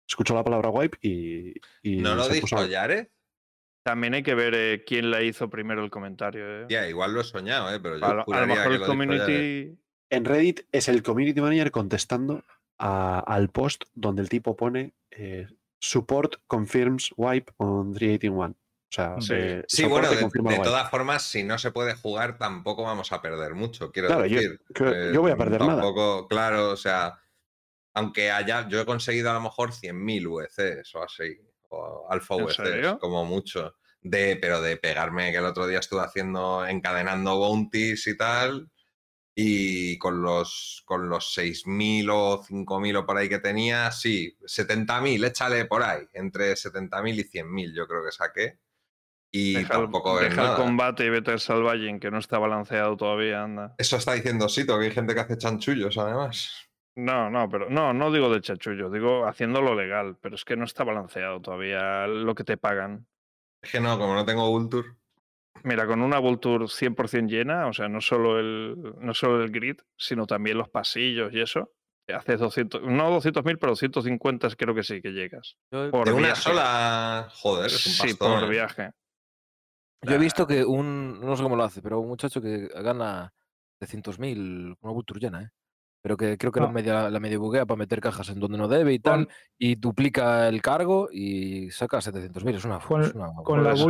Escuchó 0.08 0.34
la 0.34 0.44
palabra 0.44 0.68
wipe 0.70 0.98
y. 1.00 1.54
y 1.82 1.96
¿No 1.98 2.14
lo 2.14 2.28
dijo 2.28 2.46
puso- 2.46 2.66
Yared? 2.66 3.08
También 3.84 4.14
hay 4.14 4.22
que 4.22 4.34
ver 4.34 4.54
eh, 4.54 4.84
quién 4.86 5.10
la 5.10 5.22
hizo 5.22 5.50
primero 5.50 5.82
el 5.82 5.90
comentario. 5.90 6.62
eh. 6.62 6.66
Ya, 6.68 6.88
igual 6.88 7.12
lo 7.14 7.22
he 7.22 7.24
soñado, 7.24 7.74
¿eh? 7.74 7.80
pero 7.80 7.98
yo 7.98 8.04
a, 8.04 8.08
lo, 8.08 8.14
a 8.14 8.16
lo 8.18 8.24
juraría 8.24 8.46
mejor 8.54 8.68
que 8.68 8.76
el 8.76 8.82
community. 8.84 9.78
En 10.10 10.24
Reddit 10.24 10.60
es 10.70 10.88
el 10.88 11.02
community 11.02 11.40
manager 11.40 11.70
contestando 11.70 12.44
a- 12.78 13.20
al 13.20 13.48
post 13.50 13.84
donde 13.94 14.22
el 14.22 14.28
tipo 14.28 14.56
pone 14.56 14.94
eh, 15.10 15.46
support 15.78 16.36
confirms 16.46 17.12
wipe 17.16 17.52
on 17.58 17.92
381. 17.92 18.54
O 18.54 18.94
sea, 18.94 19.16
Sí. 19.20 19.32
eh, 19.34 19.64
Sí, 19.68 19.82
soporte 19.82 20.08
bueno, 20.08 20.28
de, 20.50 20.56
de 20.56 20.62
todas 20.64 20.90
formas, 20.90 21.22
si 21.22 21.42
no 21.44 21.58
se 21.58 21.70
puede 21.70 21.94
jugar, 21.94 22.36
tampoco 22.38 22.82
vamos 22.82 23.10
a 23.12 23.22
perder 23.22 23.54
mucho, 23.54 23.90
quiero 23.90 24.08
Claro, 24.08 24.26
yo- 24.26 24.36
decir. 24.40 24.60
que- 24.74 25.10
yo 25.14 25.20
voy 25.22 25.30
a 25.32 25.36
perder 25.36 25.60
nada. 25.60 25.74
tampoco, 25.82 26.28
Claro, 26.28 26.70
o 26.70 26.76
sea, 26.76 27.18
aunque 27.94 28.30
haya, 28.30 28.68
yo 28.68 28.80
he 28.80 28.86
conseguido 28.86 29.30
a 29.30 29.34
lo 29.34 29.40
mejor 29.40 29.72
100.000 29.72 30.26
VCs 30.28 30.94
o 30.94 31.02
así, 31.02 31.38
o 31.70 32.06
alfa 32.10 32.34
¿En 32.36 32.44
VCs, 32.46 32.56
serio? 32.56 32.98
como 32.98 33.24
mucho. 33.24 33.74
De, 34.04 34.36
pero 34.36 34.60
de 34.60 34.76
pegarme, 34.76 35.30
que 35.30 35.38
el 35.38 35.44
otro 35.44 35.66
día 35.66 35.78
estuve 35.78 36.00
haciendo, 36.02 36.66
encadenando 36.66 37.36
bounties 37.38 38.06
y 38.08 38.16
tal, 38.16 38.68
y 39.34 39.96
con 39.98 40.20
los, 40.22 40.82
con 40.84 41.08
los 41.08 41.32
6.000 41.34 42.08
o 42.10 42.42
5.000 42.42 42.96
o 42.96 43.06
por 43.06 43.16
ahí 43.16 43.28
que 43.28 43.38
tenía, 43.38 43.90
sí, 43.90 44.36
70.000, 44.44 45.24
échale 45.24 45.64
por 45.66 45.82
ahí, 45.82 46.02
entre 46.12 46.54
70.000 46.56 47.18
y 47.18 47.24
100.000 47.24 47.74
yo 47.74 47.86
creo 47.86 48.04
que 48.04 48.12
saqué. 48.12 48.58
Y 49.34 49.54
Deja, 49.54 49.76
el- 49.76 49.80
tampoco 49.84 50.20
es 50.20 50.28
deja 50.28 50.50
el 50.50 50.56
combate 50.56 51.06
y 51.06 51.08
vete 51.10 51.30
al 51.30 51.40
Salvaging, 51.40 51.98
que 52.00 52.10
no 52.10 52.18
está 52.18 52.38
balanceado 52.38 52.96
todavía, 52.98 53.42
anda. 53.42 53.74
Eso 53.78 53.96
está 53.96 54.12
diciendo 54.12 54.46
Sito, 54.50 54.78
que 54.78 54.84
hay 54.86 54.90
gente 54.90 55.14
que 55.14 55.20
hace 55.20 55.38
chanchullos 55.38 55.96
además. 55.96 56.52
No, 56.94 57.30
no, 57.30 57.48
pero 57.48 57.70
no, 57.70 57.94
no 57.94 58.12
digo 58.12 58.28
de 58.28 58.42
chachullo, 58.42 58.90
digo 58.90 59.26
haciéndolo 59.26 59.74
legal, 59.74 60.18
pero 60.20 60.34
es 60.34 60.44
que 60.44 60.56
no 60.56 60.64
está 60.66 60.84
balanceado 60.84 61.40
todavía 61.40 62.06
lo 62.06 62.34
que 62.34 62.44
te 62.44 62.58
pagan. 62.58 63.06
Es 63.62 63.70
que 63.70 63.80
no, 63.80 63.98
como 63.98 64.14
no 64.14 64.26
tengo 64.26 64.50
Vulture. 64.50 64.88
Mira, 65.64 65.86
con 65.86 66.02
una 66.02 66.18
Vulture 66.18 66.66
100% 66.66 67.28
llena, 67.28 67.66
o 67.68 67.72
sea, 67.72 67.88
no 67.88 68.00
solo 68.00 68.38
el, 68.40 68.76
no 68.98 69.14
solo 69.14 69.42
el 69.44 69.50
grid, 69.50 69.76
sino 69.96 70.26
también 70.26 70.58
los 70.58 70.68
pasillos 70.68 71.32
y 71.32 71.40
eso, 71.40 71.70
haces 72.08 72.40
200, 72.40 72.82
no 72.82 73.10
200.000, 73.10 73.58
pero 73.58 73.72
250 73.72 74.48
creo 74.56 74.74
que 74.74 74.82
sí 74.82 75.00
que 75.00 75.10
llegas. 75.10 75.56
Por 75.70 76.06
de 76.06 76.12
una 76.12 76.26
viaje. 76.28 76.42
sola. 76.42 77.28
Joder, 77.32 77.66
es 77.66 77.86
un 77.86 78.08
Sí, 78.08 78.14
por 78.14 78.42
¿eh? 78.44 78.48
viaje. 78.48 78.90
yo 80.02 80.14
he 80.14 80.18
visto 80.18 80.46
que 80.46 80.64
un, 80.64 81.20
no 81.20 81.36
sé 81.36 81.42
cómo 81.44 81.54
lo 81.56 81.62
hace, 81.64 81.80
pero 81.80 82.00
un 82.00 82.08
muchacho 82.08 82.40
que 82.42 82.66
gana 82.82 83.32
700.000 83.80 84.74
con 84.80 84.88
una 84.90 84.94
Vulture 84.94 85.20
llena, 85.20 85.42
¿eh? 85.42 85.48
Pero 86.02 86.16
que 86.16 86.36
creo 86.36 86.50
que 86.50 86.58
la 86.58 86.66
Ah. 86.66 86.72
media, 86.72 87.08
la 87.10 87.20
medio 87.20 87.38
buguea 87.40 87.64
para 87.64 87.78
meter 87.78 88.00
cajas 88.00 88.28
en 88.30 88.40
donde 88.40 88.58
no 88.58 88.66
debe 88.66 88.92
y 88.92 88.98
tal, 88.98 89.26
Con, 89.26 89.34
y 89.56 89.76
duplica 89.76 90.48
el 90.48 90.60
cargo 90.60 91.08
y 91.12 91.70
saca 91.70 92.00
700.000. 92.00 92.56
Es 92.56 92.64
una, 92.64 92.80
Con- 92.80 93.02
es 93.02 93.14
una 93.14 93.28
con 93.44 93.62
la 93.62 93.76
sí. 93.76 93.84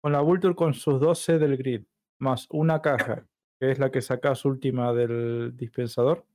Con 0.00 0.12
la 0.12 0.20
Vulture 0.20 0.54
con 0.54 0.74
sus 0.74 1.00
12 1.00 1.38
del 1.38 1.56
grid, 1.56 1.82
más 2.18 2.46
una 2.50 2.80
caja 2.80 3.26
que 3.58 3.70
es 3.72 3.78
la 3.78 3.90
que 3.90 4.00
sacas 4.00 4.44
última 4.46 4.92
del 4.94 5.52
dispensador, 5.54 6.26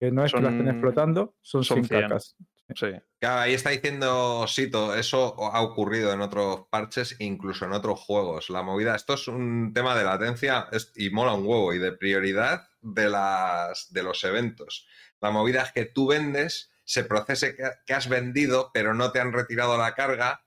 que 0.00 0.10
no 0.10 0.24
es 0.24 0.32
que 0.32 0.40
las 0.40 0.54
Son- 0.54 0.64
tenés 0.64 0.80
flotando, 0.80 1.34
son, 1.42 1.62
son 1.64 1.76
100 1.84 1.86
100. 1.88 2.00
cacas. 2.02 2.36
Sí. 2.74 2.86
Claro, 3.20 3.40
ahí 3.42 3.52
está 3.52 3.68
diciendo 3.68 4.46
Sito, 4.48 4.94
eso 4.94 5.36
ha 5.52 5.60
ocurrido 5.60 6.14
en 6.14 6.22
otros 6.22 6.66
parches, 6.70 7.14
incluso 7.20 7.66
en 7.66 7.72
otros 7.72 8.00
juegos. 8.00 8.48
La 8.48 8.62
movida, 8.62 8.96
esto 8.96 9.12
es 9.14 9.28
un 9.28 9.72
tema 9.74 9.94
de 9.94 10.04
latencia 10.04 10.66
es- 10.72 10.90
y 10.96 11.10
mola 11.10 11.34
un 11.34 11.46
huevo 11.46 11.74
y 11.74 11.78
de 11.78 11.92
prioridad 11.92 12.66
de, 12.80 13.10
las, 13.10 13.92
de 13.92 14.02
los 14.02 14.24
eventos. 14.24 14.86
La 15.20 15.30
movida 15.30 15.60
es 15.60 15.72
que 15.72 15.84
tú 15.84 16.06
vendes, 16.08 16.72
se 16.84 17.04
procese 17.04 17.54
que 17.84 17.92
has 17.92 18.08
vendido, 18.08 18.70
pero 18.72 18.94
no 18.94 19.12
te 19.12 19.20
han 19.20 19.32
retirado 19.34 19.76
la 19.76 19.94
carga, 19.94 20.43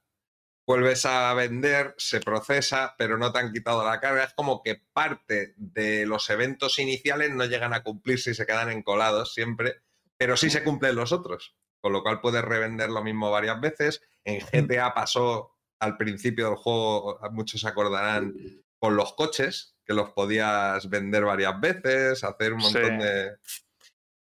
vuelves 0.67 1.05
a 1.05 1.33
vender, 1.33 1.95
se 1.97 2.19
procesa, 2.19 2.93
pero 2.97 3.17
no 3.17 3.31
te 3.31 3.39
han 3.39 3.51
quitado 3.53 3.83
la 3.83 3.99
carga. 3.99 4.25
Es 4.25 4.33
como 4.33 4.61
que 4.61 4.75
parte 4.93 5.53
de 5.57 6.05
los 6.05 6.29
eventos 6.29 6.77
iniciales 6.77 7.31
no 7.33 7.45
llegan 7.45 7.73
a 7.73 7.81
cumplirse 7.83 8.31
y 8.31 8.33
se 8.35 8.45
quedan 8.45 8.69
encolados 8.69 9.33
siempre, 9.33 9.81
pero 10.17 10.37
sí 10.37 10.49
se 10.49 10.63
cumplen 10.63 10.95
los 10.95 11.11
otros 11.11 11.55
con 11.79 11.93
lo 11.93 12.01
cual 12.03 12.19
puedes 12.19 12.43
revender 12.43 12.89
lo 12.89 13.03
mismo 13.03 13.31
varias 13.31 13.61
veces. 13.61 14.01
En 14.25 14.39
GTA 14.41 14.93
pasó 14.93 15.55
al 15.79 15.95
principio 15.95 16.47
del 16.47 16.55
juego, 16.57 17.19
muchos 17.31 17.61
se 17.61 17.67
acordarán, 17.67 18.33
con 18.79 18.95
los 18.97 19.13
coches, 19.13 19.77
que 19.85 19.93
los 19.93 20.09
podías 20.09 20.89
vender 20.89 21.23
varias 21.23 21.57
veces, 21.61 22.23
hacer 22.23 22.53
un 22.53 22.59
montón 22.61 22.83
Sí. 22.99 23.05
de... 23.05 23.37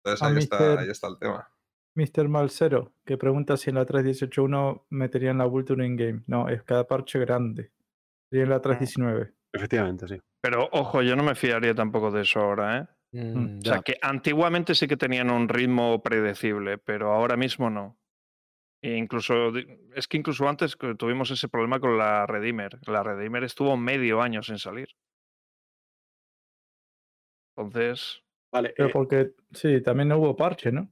Entonces 0.02 0.22
Ah, 0.22 0.26
ahí 0.28 0.38
está, 0.38 0.80
ahí 0.80 0.88
está 0.88 1.08
el 1.08 1.18
tema. 1.18 1.52
Mr. 1.94 2.28
Malcero, 2.28 2.92
que 3.04 3.16
pregunta 3.18 3.56
si 3.56 3.70
en 3.70 3.76
la 3.76 3.86
3.18.1 3.86 4.84
meterían 4.90 5.38
la 5.38 5.46
Vulture 5.46 5.84
in-game. 5.84 6.22
No, 6.26 6.48
es 6.48 6.62
cada 6.62 6.86
parche 6.86 7.18
grande. 7.18 7.72
Sería 8.30 8.44
en 8.44 8.50
la 8.50 8.62
3.19. 8.62 9.32
Efectivamente, 9.52 10.08
sí. 10.08 10.20
Pero 10.42 10.68
ojo, 10.72 11.02
yo 11.02 11.16
no 11.16 11.22
me 11.22 11.34
fiaría 11.34 11.74
tampoco 11.74 12.10
de 12.10 12.22
eso 12.22 12.40
ahora, 12.40 12.78
¿eh? 12.78 12.86
Mm, 13.12 13.58
O 13.58 13.62
sea, 13.62 13.76
ya. 13.76 13.82
que 13.82 13.96
antiguamente 14.00 14.74
sí 14.74 14.86
que 14.86 14.96
tenían 14.96 15.30
un 15.30 15.48
ritmo 15.48 16.02
predecible, 16.02 16.78
pero 16.78 17.12
ahora 17.12 17.36
mismo 17.36 17.68
no. 17.68 17.98
E 18.82 18.96
incluso, 18.96 19.52
es 19.94 20.08
que 20.08 20.16
incluso 20.16 20.48
antes 20.48 20.76
tuvimos 20.96 21.30
ese 21.30 21.48
problema 21.48 21.80
con 21.80 21.98
la 21.98 22.24
Redeemer. 22.26 22.78
La 22.88 23.02
Redeemer 23.02 23.44
estuvo 23.44 23.76
medio 23.76 24.22
año 24.22 24.42
sin 24.42 24.58
salir. 24.58 24.88
Entonces, 27.56 28.22
Vale, 28.52 28.72
Pero 28.76 28.88
eh, 28.88 28.92
porque, 28.92 29.34
sí, 29.52 29.80
también 29.82 30.08
no 30.08 30.18
hubo 30.18 30.34
parche, 30.36 30.72
¿no? 30.72 30.90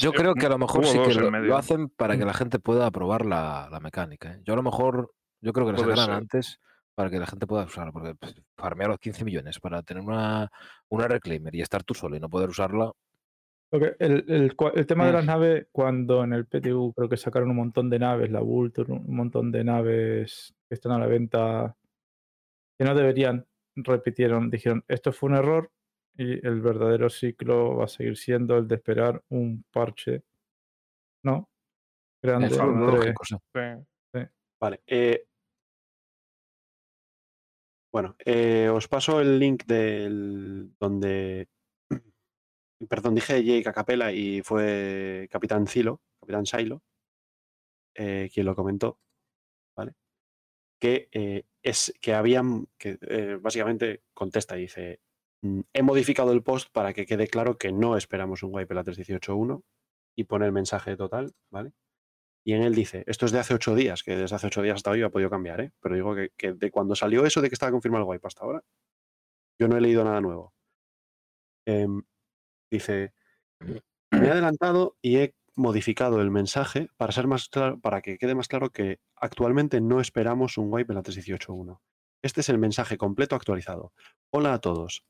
Yo 0.00 0.10
sí, 0.10 0.16
creo 0.16 0.34
que 0.34 0.46
a 0.46 0.50
lo 0.50 0.58
mejor 0.58 0.84
sí 0.86 0.98
que 0.98 1.14
lo, 1.14 1.30
lo 1.30 1.56
hacen 1.56 1.88
para 1.88 2.16
que 2.16 2.24
Mm. 2.24 2.26
la 2.26 2.34
gente 2.34 2.58
pueda 2.58 2.90
probar 2.90 3.26
la, 3.26 3.68
la 3.70 3.80
mecánica. 3.80 4.32
¿eh? 4.34 4.40
Yo 4.44 4.54
a 4.54 4.56
lo 4.56 4.62
mejor, 4.62 5.12
yo 5.40 5.52
creo 5.52 5.66
que 5.66 5.72
la 5.72 5.78
Puede 5.78 5.96
sacarán 5.96 6.16
antes 6.22 6.60
para 6.94 7.10
que 7.10 7.18
la 7.18 7.26
gente 7.26 7.46
pueda 7.46 7.64
usarla, 7.64 7.92
porque 7.92 8.14
pues, 8.14 8.34
farmear 8.56 8.90
los 8.90 8.98
15 8.98 9.24
millones 9.24 9.58
para 9.60 9.82
tener 9.82 10.02
una, 10.02 10.50
una 10.88 11.08
reclaimer 11.08 11.54
y 11.54 11.62
estar 11.62 11.82
tú 11.82 11.94
solo 11.94 12.16
y 12.16 12.20
no 12.20 12.28
poder 12.28 12.50
usarla. 12.50 12.92
Porque 13.70 13.94
el, 14.00 14.24
el 14.28 14.56
el 14.74 14.86
tema 14.86 15.06
de 15.06 15.12
Mm. 15.12 15.14
las 15.14 15.24
naves, 15.24 15.66
cuando 15.70 16.24
en 16.24 16.32
el 16.32 16.46
PTU 16.46 16.92
creo 16.92 17.08
que 17.08 17.16
sacaron 17.16 17.50
un 17.50 17.56
montón 17.56 17.88
de 17.88 17.98
naves, 18.00 18.30
la 18.30 18.40
Vulture, 18.40 18.92
un 18.92 19.14
montón 19.14 19.52
de 19.52 19.62
naves 19.64 20.52
que 20.68 20.74
están 20.74 20.92
a 20.92 20.98
la 20.98 21.06
venta, 21.06 21.76
que 22.78 22.84
no 22.84 22.94
deberían, 22.94 23.46
repitieron, 23.76 24.50
dijeron, 24.50 24.84
esto 24.88 25.12
fue 25.12 25.30
un 25.30 25.36
error 25.36 25.70
y 26.16 26.46
el 26.46 26.60
verdadero 26.60 27.08
ciclo 27.08 27.76
va 27.76 27.84
a 27.84 27.88
seguir 27.88 28.16
siendo 28.16 28.56
el 28.58 28.68
de 28.68 28.74
esperar 28.76 29.22
un 29.28 29.64
parche, 29.70 30.22
¿no? 31.24 31.48
Grande 32.22 32.48
Es 32.48 32.56
lo 32.58 32.64
entre- 32.70 32.86
lógico, 33.12 33.24
sí. 33.24 33.36
sí. 34.14 34.20
Vale. 34.60 34.82
eh, 34.86 35.24
bueno, 37.92 38.14
eh, 38.24 38.68
os 38.68 38.86
paso 38.88 39.20
el 39.20 39.38
link 39.38 39.64
del 39.64 40.72
donde. 40.78 41.48
Perdón, 42.88 43.14
dije 43.14 43.42
Jake 43.44 43.68
Acapella 43.68 44.12
y 44.12 44.42
fue 44.42 45.28
Capitán 45.30 45.66
Zilo, 45.66 46.00
Capitán 46.20 46.46
Silo, 46.46 46.82
eh, 47.94 48.30
quien 48.32 48.46
lo 48.46 48.54
comentó, 48.54 49.00
¿vale? 49.76 49.94
Que 50.80 51.08
eh, 51.12 51.44
es 51.62 51.92
que 52.00 52.14
habían, 52.14 52.68
que 52.78 52.98
eh, 53.02 53.38
básicamente 53.40 54.02
contesta 54.14 54.56
y 54.56 54.62
dice, 54.62 55.00
"Mm, 55.02 55.09
he 55.42 55.82
modificado 55.82 56.32
el 56.32 56.42
post 56.42 56.68
para 56.72 56.92
que 56.92 57.06
quede 57.06 57.28
claro 57.28 57.56
que 57.56 57.72
no 57.72 57.96
esperamos 57.96 58.42
un 58.42 58.54
wipe 58.54 58.74
la 58.74 58.84
318.1 58.84 59.62
y 60.16 60.24
pone 60.24 60.46
el 60.46 60.52
mensaje 60.52 60.96
total, 60.96 61.32
¿vale? 61.50 61.72
Y 62.44 62.54
en 62.54 62.62
él 62.62 62.74
dice, 62.74 63.04
esto 63.06 63.26
es 63.26 63.32
de 63.32 63.38
hace 63.38 63.54
ocho 63.54 63.74
días, 63.74 64.02
que 64.02 64.16
desde 64.16 64.36
hace 64.36 64.46
ocho 64.46 64.62
días 64.62 64.76
hasta 64.76 64.90
hoy 64.90 65.02
ha 65.02 65.10
podido 65.10 65.30
cambiar, 65.30 65.60
¿eh? 65.60 65.72
Pero 65.80 65.94
digo 65.94 66.14
que, 66.14 66.30
que 66.36 66.54
de 66.54 66.70
cuando 66.70 66.94
salió 66.94 67.26
eso 67.26 67.40
de 67.40 67.48
que 67.48 67.54
estaba 67.54 67.72
confirmado 67.72 68.04
el 68.04 68.10
wipe 68.10 68.26
hasta 68.26 68.44
ahora, 68.44 68.62
yo 69.58 69.68
no 69.68 69.76
he 69.76 69.80
leído 69.80 70.04
nada 70.04 70.20
nuevo. 70.20 70.54
Em, 71.66 72.02
dice, 72.70 73.12
me 74.10 74.26
he 74.26 74.30
adelantado 74.30 74.96
y 75.02 75.18
he 75.18 75.34
modificado 75.56 76.20
el 76.20 76.30
mensaje 76.30 76.88
para 76.96 77.12
ser 77.12 77.26
más 77.26 77.48
claro, 77.48 77.78
para 77.80 78.00
que 78.00 78.18
quede 78.18 78.34
más 78.34 78.48
claro 78.48 78.70
que 78.70 78.98
actualmente 79.16 79.80
no 79.80 80.00
esperamos 80.00 80.56
un 80.58 80.72
wipe 80.72 80.92
en 80.92 80.96
la 80.96 81.02
318.1. 81.02 81.80
Este 82.22 82.40
es 82.40 82.48
el 82.48 82.58
mensaje 82.58 82.96
completo 82.96 83.36
actualizado. 83.36 83.92
Hola 84.30 84.54
a 84.54 84.60
todos. 84.60 85.04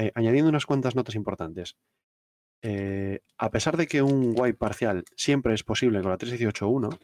Eh, 0.00 0.12
añadiendo 0.14 0.48
unas 0.48 0.64
cuantas 0.64 0.96
notas 0.96 1.14
importantes. 1.14 1.76
Eh, 2.62 3.20
a 3.36 3.50
pesar 3.50 3.76
de 3.76 3.86
que 3.86 4.00
un 4.00 4.34
wipe 4.34 4.54
parcial 4.54 5.04
siempre 5.14 5.52
es 5.52 5.62
posible 5.62 6.00
con 6.00 6.10
la 6.10 6.16
318.1, 6.16 6.98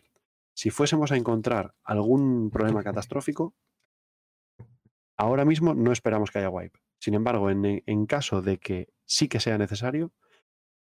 si 0.54 0.70
fuésemos 0.70 1.12
a 1.12 1.16
encontrar 1.16 1.74
algún 1.84 2.50
problema 2.50 2.82
catastrófico, 2.84 3.54
ahora 5.18 5.44
mismo 5.44 5.74
no 5.74 5.92
esperamos 5.92 6.30
que 6.30 6.38
haya 6.38 6.48
wipe. 6.48 6.80
Sin 6.98 7.12
embargo, 7.12 7.50
en, 7.50 7.82
en 7.84 8.06
caso 8.06 8.40
de 8.40 8.56
que 8.56 8.88
sí 9.04 9.28
que 9.28 9.40
sea 9.40 9.58
necesario, 9.58 10.14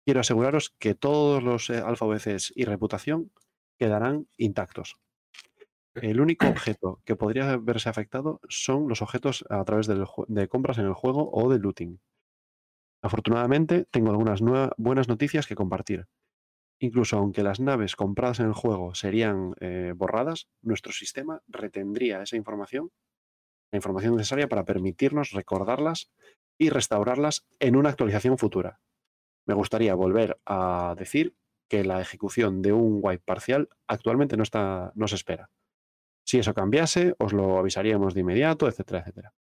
quiero 0.05 0.21
aseguraros 0.21 0.73
que 0.79 0.95
todos 0.95 1.43
los 1.43 1.69
eh, 1.69 1.79
alfa 1.79 2.05
VCs 2.05 2.53
y 2.55 2.63
reputación 2.63 3.33
quedarán 3.77 4.29
intactos. 4.37 4.95
El 5.95 6.19
único 6.19 6.47
objeto 6.47 7.01
que 7.05 7.15
podría 7.15 7.55
verse 7.57 7.89
afectado 7.89 8.41
son 8.49 8.87
los 8.89 9.01
objetos 9.01 9.45
a 9.49 9.63
través 9.63 9.87
de 9.87 10.47
compras 10.47 10.77
en 10.77 10.85
el 10.85 10.93
juego 10.93 11.29
o 11.31 11.49
de 11.49 11.59
looting. 11.59 11.99
Afortunadamente, 13.01 13.85
tengo 13.91 14.09
algunas 14.09 14.41
buenas 14.77 15.07
noticias 15.07 15.47
que 15.47 15.55
compartir. 15.55 16.07
Incluso 16.79 17.17
aunque 17.17 17.43
las 17.43 17.59
naves 17.59 17.95
compradas 17.95 18.39
en 18.39 18.47
el 18.47 18.53
juego 18.53 18.95
serían 18.95 19.55
eh, 19.61 19.93
borradas, 19.95 20.49
nuestro 20.61 20.91
sistema 20.91 21.41
retendría 21.47 22.21
esa 22.21 22.35
información, 22.35 22.91
la 23.71 23.77
información 23.77 24.15
necesaria 24.15 24.49
para 24.49 24.65
permitirnos 24.65 25.31
recordarlas 25.31 26.11
y 26.57 26.69
restaurarlas 26.69 27.45
en 27.59 27.75
una 27.75 27.89
actualización 27.89 28.37
futura. 28.37 28.81
Me 29.45 29.53
gustaría 29.53 29.95
volver 29.95 30.39
a 30.45 30.95
decir 30.97 31.35
que 31.69 31.83
la 31.83 32.01
ejecución 32.01 32.61
de 32.61 32.73
un 32.73 32.99
wipe 33.01 33.23
parcial 33.23 33.69
actualmente 33.87 34.35
no, 34.35 34.43
está, 34.43 34.91
no 34.95 35.07
se 35.07 35.15
espera. 35.15 35.49
Si 36.25 36.39
eso 36.39 36.53
cambiase, 36.53 37.13
os 37.19 37.33
lo 37.33 37.59
avisaríamos 37.59 38.15
de 38.15 38.21
inmediato, 38.21 38.67
etcétera, 38.67 38.99
etcétera. 39.01 39.33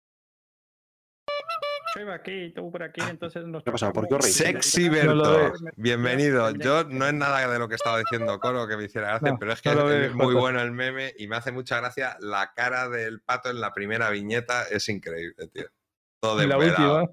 Yo 1.95 2.01
iba 2.01 2.15
aquí, 2.15 2.53
tú 2.55 2.73
por 2.73 2.83
aquí, 2.83 3.03
entonces 3.09 3.45
nos 3.47 3.63
¿Qué 3.63 3.71
ha 3.71 3.73
pasado? 3.73 3.93
¿Por 3.93 4.09
qué 4.09 4.15
os 4.15 4.23
reís? 4.23 4.35
Sexy 4.35 4.89
Berto, 4.89 5.53
bienvenido. 5.77 6.51
Yo 6.53 6.85
no 6.85 7.07
es 7.07 7.13
nada 7.13 7.47
de 7.47 7.59
lo 7.59 7.69
que 7.69 7.75
estaba 7.75 7.99
diciendo 7.99 8.41
Coro 8.41 8.67
que 8.67 8.77
me 8.77 8.85
hiciera 8.85 9.09
gracia, 9.09 9.31
No, 9.31 9.39
pero 9.39 9.53
es 9.53 9.61
que 9.61 9.75
no 9.75 9.91
es, 9.91 10.15
muy 10.15 10.35
bueno 10.35 10.61
el 10.61 10.73
meme 10.73 11.13
y 11.19 11.29
me 11.29 11.37
hace 11.37 11.53
mucha 11.53 11.79
gracia 11.79 12.17
la 12.21 12.53
cara 12.57 12.89
del 12.89 13.21
pato 13.21 13.51
en 13.51 13.61
la 13.61 13.73
primera 13.73 14.11
viñeta, 14.11 14.65
es 14.65 14.89
increíble, 14.89 15.49
tío. 15.49 15.67
Todo 16.21 16.41
En 16.41 16.49
la 16.49 16.59
última, 16.59 17.05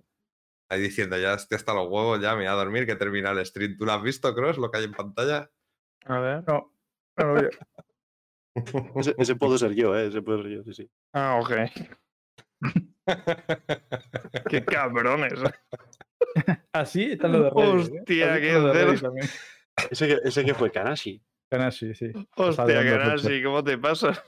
Ahí 0.71 0.81
diciendo, 0.81 1.17
ya 1.17 1.33
estoy 1.33 1.57
hasta 1.57 1.73
los 1.73 1.87
huevos, 1.87 2.21
ya 2.21 2.31
me 2.31 2.43
voy 2.43 2.45
a 2.45 2.51
dormir, 2.51 2.85
que 2.85 2.95
termina 2.95 3.31
el 3.31 3.45
stream. 3.45 3.75
¿Tú 3.77 3.85
lo 3.85 3.91
has 3.91 4.03
visto, 4.03 4.33
Cross, 4.33 4.57
lo 4.57 4.71
que 4.71 4.77
hay 4.77 4.83
en 4.85 4.93
pantalla? 4.93 5.49
A 6.05 6.19
ver. 6.19 6.43
no, 6.47 6.73
no 7.17 7.25
lo 7.25 7.33
veo. 7.33 7.49
Ese, 8.95 9.15
ese 9.17 9.35
puedo 9.35 9.57
ser 9.57 9.73
yo, 9.73 9.97
¿eh? 9.97 10.07
Ese 10.07 10.21
puedo 10.21 10.41
ser 10.43 10.51
yo, 10.51 10.63
sí, 10.63 10.73
sí. 10.73 10.89
Ah, 11.13 11.39
ok. 11.41 11.51
Qué 14.49 14.65
cabrones. 14.65 15.33
Así 16.73 17.11
están 17.11 17.31
los 17.31 17.43
de 17.43 17.49
Reddit. 17.49 17.93
¿eh? 17.93 17.99
Hostia, 17.99 18.33
Así 18.33 18.41
qué 18.41 19.01
también. 19.01 19.29
Ese 19.89 20.07
que, 20.07 20.17
ese 20.23 20.45
que 20.45 20.53
fue 20.53 20.71
Kanashi. 20.71 21.21
Kanashi, 21.49 21.95
sí. 21.95 22.11
Hostia, 22.35 23.13
así, 23.13 23.41
¿cómo 23.41 23.63
te 23.63 23.77
pasa? 23.77 24.23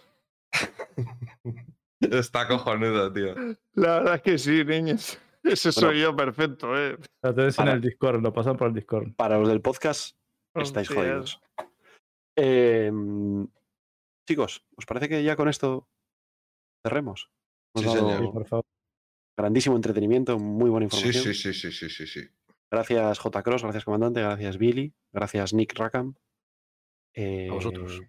Está 2.00 2.48
cojonudo, 2.48 3.12
tío. 3.14 3.36
La 3.74 4.00
verdad 4.00 4.16
es 4.16 4.22
que 4.22 4.38
sí, 4.38 4.64
niños. 4.66 5.20
Ese 5.44 5.72
soy 5.72 6.02
yo 6.02 6.16
perfecto, 6.16 6.78
eh. 6.78 6.98
Lo 7.22 7.34
tenéis 7.34 7.60
en 7.60 7.68
el 7.68 7.82
Discord, 7.82 8.22
lo 8.22 8.34
pasan 8.34 8.58
por 8.58 8.68
el 8.70 8.74
Discord. 8.74 9.14
Para 9.16 9.38
los 9.38 9.48
del 9.50 9.62
podcast, 9.62 10.16
estáis 10.56 10.90
Hostias. 10.90 10.90
jodidos. 10.90 11.42
Em, 12.36 13.48
chicos, 14.32 14.66
¿os 14.78 14.86
parece 14.86 15.10
que 15.10 15.24
ya 15.24 15.36
con 15.36 15.50
esto 15.50 15.90
cerremos? 16.86 17.30
Sí, 17.76 17.84
dado 17.84 17.98
señor. 17.98 18.20
Sí, 18.22 18.32
por 18.32 18.46
favor. 18.46 18.66
grandísimo 19.38 19.76
entretenimiento, 19.76 20.40
muy 20.40 20.70
buena 20.70 20.86
información. 20.86 21.24
sí, 21.24 21.34
sí, 21.34 21.54
sí, 21.54 21.72
sí, 21.72 21.90
sí, 21.90 22.08
sí. 22.08 22.22
Gracias 22.72 23.20
J. 23.20 23.44
Cross, 23.44 23.64
gracias 23.64 23.84
comandante, 23.84 24.22
gracias 24.22 24.58
Billy, 24.58 24.94
gracias 25.12 25.54
Nick 25.54 25.78
Rackham. 25.78 26.16
Eh, 27.14 27.50
vosotros. 27.52 28.02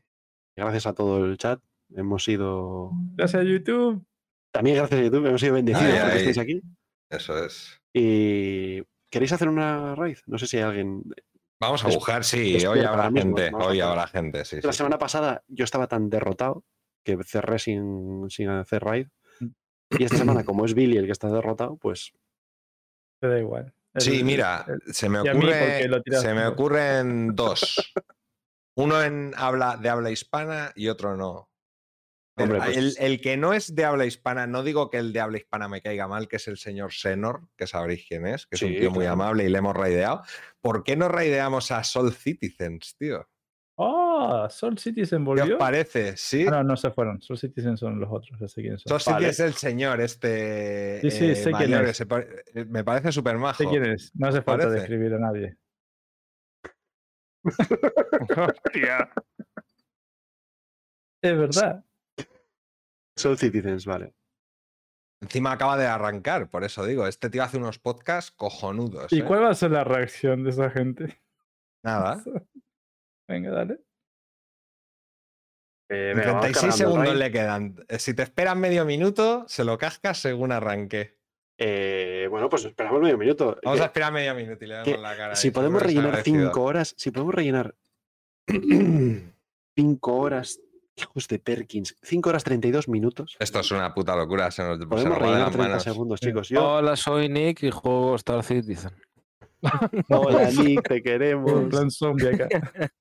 Gracias 0.56 0.86
a 0.86 0.94
todo 0.94 1.24
el 1.24 1.36
chat. 1.38 1.60
Hemos 1.90 2.22
sido. 2.22 2.92
Gracias 3.16 3.42
a 3.42 3.44
YouTube. 3.44 4.06
También 4.52 4.76
gracias 4.76 5.00
a 5.00 5.02
YouTube, 5.02 5.26
hemos 5.26 5.40
sido 5.40 5.54
bendecidos 5.54 5.92
Ay, 5.92 6.00
porque 6.00 6.12
ay. 6.12 6.18
estáis 6.18 6.38
aquí. 6.38 6.62
Eso 7.10 7.44
es. 7.44 7.80
Y 7.92 8.82
¿queréis 9.10 9.32
hacer 9.32 9.48
una 9.48 9.96
raid? 9.96 10.18
No 10.26 10.38
sé 10.38 10.46
si 10.46 10.58
hay 10.58 10.62
alguien. 10.62 11.02
Vamos 11.62 11.84
a 11.84 11.88
buscar, 11.88 12.24
sí, 12.24 12.66
hoy 12.66 12.80
habrá 12.80 13.08
mismo, 13.08 13.36
gente, 13.36 13.54
hoy 13.54 13.80
habrá 13.80 14.08
gente, 14.08 14.44
sí. 14.44 14.56
La 14.64 14.72
sí. 14.72 14.78
semana 14.78 14.98
pasada 14.98 15.44
yo 15.46 15.62
estaba 15.62 15.86
tan 15.86 16.10
derrotado 16.10 16.64
que 17.04 17.16
cerré 17.22 17.60
sin, 17.60 18.28
sin 18.30 18.48
hacer 18.48 18.82
raid. 18.82 19.06
Mm. 19.38 19.46
Y 19.90 20.02
esta 20.04 20.16
semana, 20.16 20.42
como 20.44 20.64
es 20.64 20.74
Billy 20.74 20.96
el 20.96 21.06
que 21.06 21.12
está 21.12 21.28
derrotado, 21.28 21.76
pues 21.76 22.10
Te 23.20 23.28
da 23.28 23.38
igual. 23.38 23.72
Sí, 23.96 24.18
El- 24.18 24.24
mira, 24.24 24.66
el- 24.66 24.92
se 24.92 25.08
me 25.08 25.20
ocurre, 25.20 25.88
se 26.10 26.34
me 26.34 26.46
ocurren 26.48 27.28
dos. 27.36 27.92
Uno 28.76 29.00
en 29.00 29.32
habla 29.36 29.76
de 29.76 29.88
habla 29.88 30.10
hispana 30.10 30.72
y 30.74 30.88
otro 30.88 31.16
no. 31.16 31.48
Hombre, 32.36 32.58
El- 32.58 32.64
pues- 32.64 32.76
el, 32.76 32.94
el 32.98 33.20
que 33.20 33.36
no 33.36 33.52
es 33.52 33.74
de 33.74 33.84
habla 33.84 34.06
hispana, 34.06 34.46
no 34.46 34.62
digo 34.62 34.88
que 34.88 34.96
el 34.98 35.12
de 35.12 35.20
habla 35.20 35.36
hispana 35.38 35.68
me 35.68 35.82
caiga 35.82 36.08
mal, 36.08 36.28
que 36.28 36.36
es 36.36 36.48
el 36.48 36.56
señor 36.56 36.92
Senor, 36.92 37.42
que 37.56 37.66
sabréis 37.66 38.06
quién 38.08 38.26
es, 38.26 38.46
que 38.46 38.56
es 38.56 38.62
un 38.62 38.70
tío 38.70 38.90
muy 38.90 39.00
claro. 39.04 39.12
amable 39.12 39.44
y 39.44 39.48
le 39.50 39.58
hemos 39.58 39.74
raideado. 39.76 40.22
¿Por 40.60 40.82
qué 40.82 40.96
no 40.96 41.08
raideamos 41.08 41.70
a 41.70 41.84
Sol 41.84 42.12
Citizens, 42.12 42.96
tío? 42.98 43.28
¡Ah! 43.78 44.48
Soul 44.50 44.78
Citizen 44.78 45.24
¿Qué 45.24 45.30
os 45.30 45.38
volvió. 45.40 45.58
parece? 45.58 46.16
Sí. 46.16 46.44
Ah, 46.46 46.50
no, 46.50 46.62
no 46.64 46.76
se 46.76 46.90
fueron. 46.90 47.20
Soul 47.22 47.38
Citizen 47.38 47.76
son 47.76 47.98
los 47.98 48.08
otros, 48.12 48.38
ya 48.38 48.46
sé 48.46 48.60
quiénes 48.60 48.82
son. 48.82 49.00
Sol 49.00 49.12
Vale. 49.14 49.26
Citizen 49.26 49.46
es 49.46 49.52
el 49.54 49.58
señor, 49.58 50.00
este. 50.00 51.00
Sí, 51.02 51.10
sí, 51.10 51.30
eh, 51.30 51.34
sé 51.34 51.52
quién 51.52 51.72
es. 51.74 52.04
pa- 52.06 52.20
eh, 52.20 52.64
me 52.68 52.84
parece 52.84 53.10
súper 53.12 53.38
majo. 53.38 53.62
sé 53.64 53.68
quién 53.68 53.84
es. 53.86 54.10
No 54.14 54.28
hace 54.28 54.42
falta 54.42 54.64
Parece. 54.66 54.80
describir 54.80 55.14
a 55.14 55.18
nadie. 55.18 55.56
Hostia. 58.36 59.10
Es 61.22 61.38
verdad. 61.38 61.84
Soul 63.16 63.38
Citizens, 63.38 63.86
vale. 63.86 64.14
Encima 65.20 65.52
acaba 65.52 65.76
de 65.76 65.86
arrancar, 65.86 66.48
por 66.48 66.64
eso 66.64 66.84
digo, 66.84 67.06
este 67.06 67.30
tío 67.30 67.44
hace 67.44 67.56
unos 67.56 67.78
podcasts 67.78 68.32
cojonudos. 68.32 69.12
¿Y 69.12 69.20
¿eh? 69.20 69.24
cuál 69.24 69.44
va 69.44 69.50
a 69.50 69.54
ser 69.54 69.70
la 69.70 69.84
reacción 69.84 70.42
de 70.42 70.50
esa 70.50 70.68
gente? 70.70 71.22
Nada. 71.84 72.22
Venga, 73.28 73.50
dale. 73.52 73.78
Eh, 75.88 76.12
venga, 76.16 76.32
vamos 76.32 76.42
36 76.42 76.54
cargando 76.54 76.74
el 76.74 76.78
segundos 76.78 77.16
le 77.16 77.30
quedan. 77.30 77.84
Eh, 77.88 77.98
Si 77.98 78.14
te 78.14 78.22
esperan 78.22 78.58
medio 78.58 78.84
minuto, 78.84 79.44
se 79.46 79.62
lo 79.62 79.76
cascas 79.78 80.18
según 80.18 80.50
arranque. 80.50 81.18
Eh, 81.58 82.26
bueno, 82.30 82.48
pues 82.48 82.64
esperamos 82.64 83.00
medio 83.02 83.18
minuto. 83.18 83.58
Vamos 83.62 83.80
a 83.80 83.84
esperar 83.84 84.12
medio 84.12 84.34
minuto 84.34 84.64
y 84.64 84.68
le 84.68 84.74
damos 84.74 85.00
la 85.00 85.16
cara. 85.16 85.36
si 85.36 85.50
podemos 85.50 85.82
rellenar 85.82 86.06
agradecido. 86.06 86.46
cinco 86.46 86.62
horas, 86.64 86.94
si 86.96 87.10
podemos 87.10 87.34
rellenar 87.34 87.74
cinco 89.76 90.16
horas, 90.16 90.60
hijos 90.96 91.28
de 91.28 91.38
Perkins, 91.38 91.96
5 92.02 92.28
horas 92.28 92.44
32 92.44 92.88
minutos. 92.88 93.36
Esto 93.40 93.60
es 93.60 93.70
una 93.70 93.92
puta 93.94 94.14
locura, 94.16 94.50
se 94.50 94.62
nos, 94.62 94.78
se 94.78 94.86
Podemos 94.86 95.10
nos 95.10 95.18
rellenar 95.18 95.40
las 95.40 95.50
30 95.52 95.68
manos. 95.68 95.82
segundos, 95.82 96.20
Sí. 96.20 96.26
chicos. 96.26 96.48
Yo, 96.48 96.74
Hola, 96.74 96.96
soy 96.96 97.28
Nick 97.28 97.62
y 97.62 97.70
juego 97.70 98.14
Star 98.16 98.42
Citizen. 98.42 98.90
hola 100.08 100.50
Nick, 100.50 100.88
te 100.88 100.96
En 100.96 101.02
queremos. 101.02 101.68
plan 101.70 101.90
zombie 101.90 102.28
acá. 102.34 102.48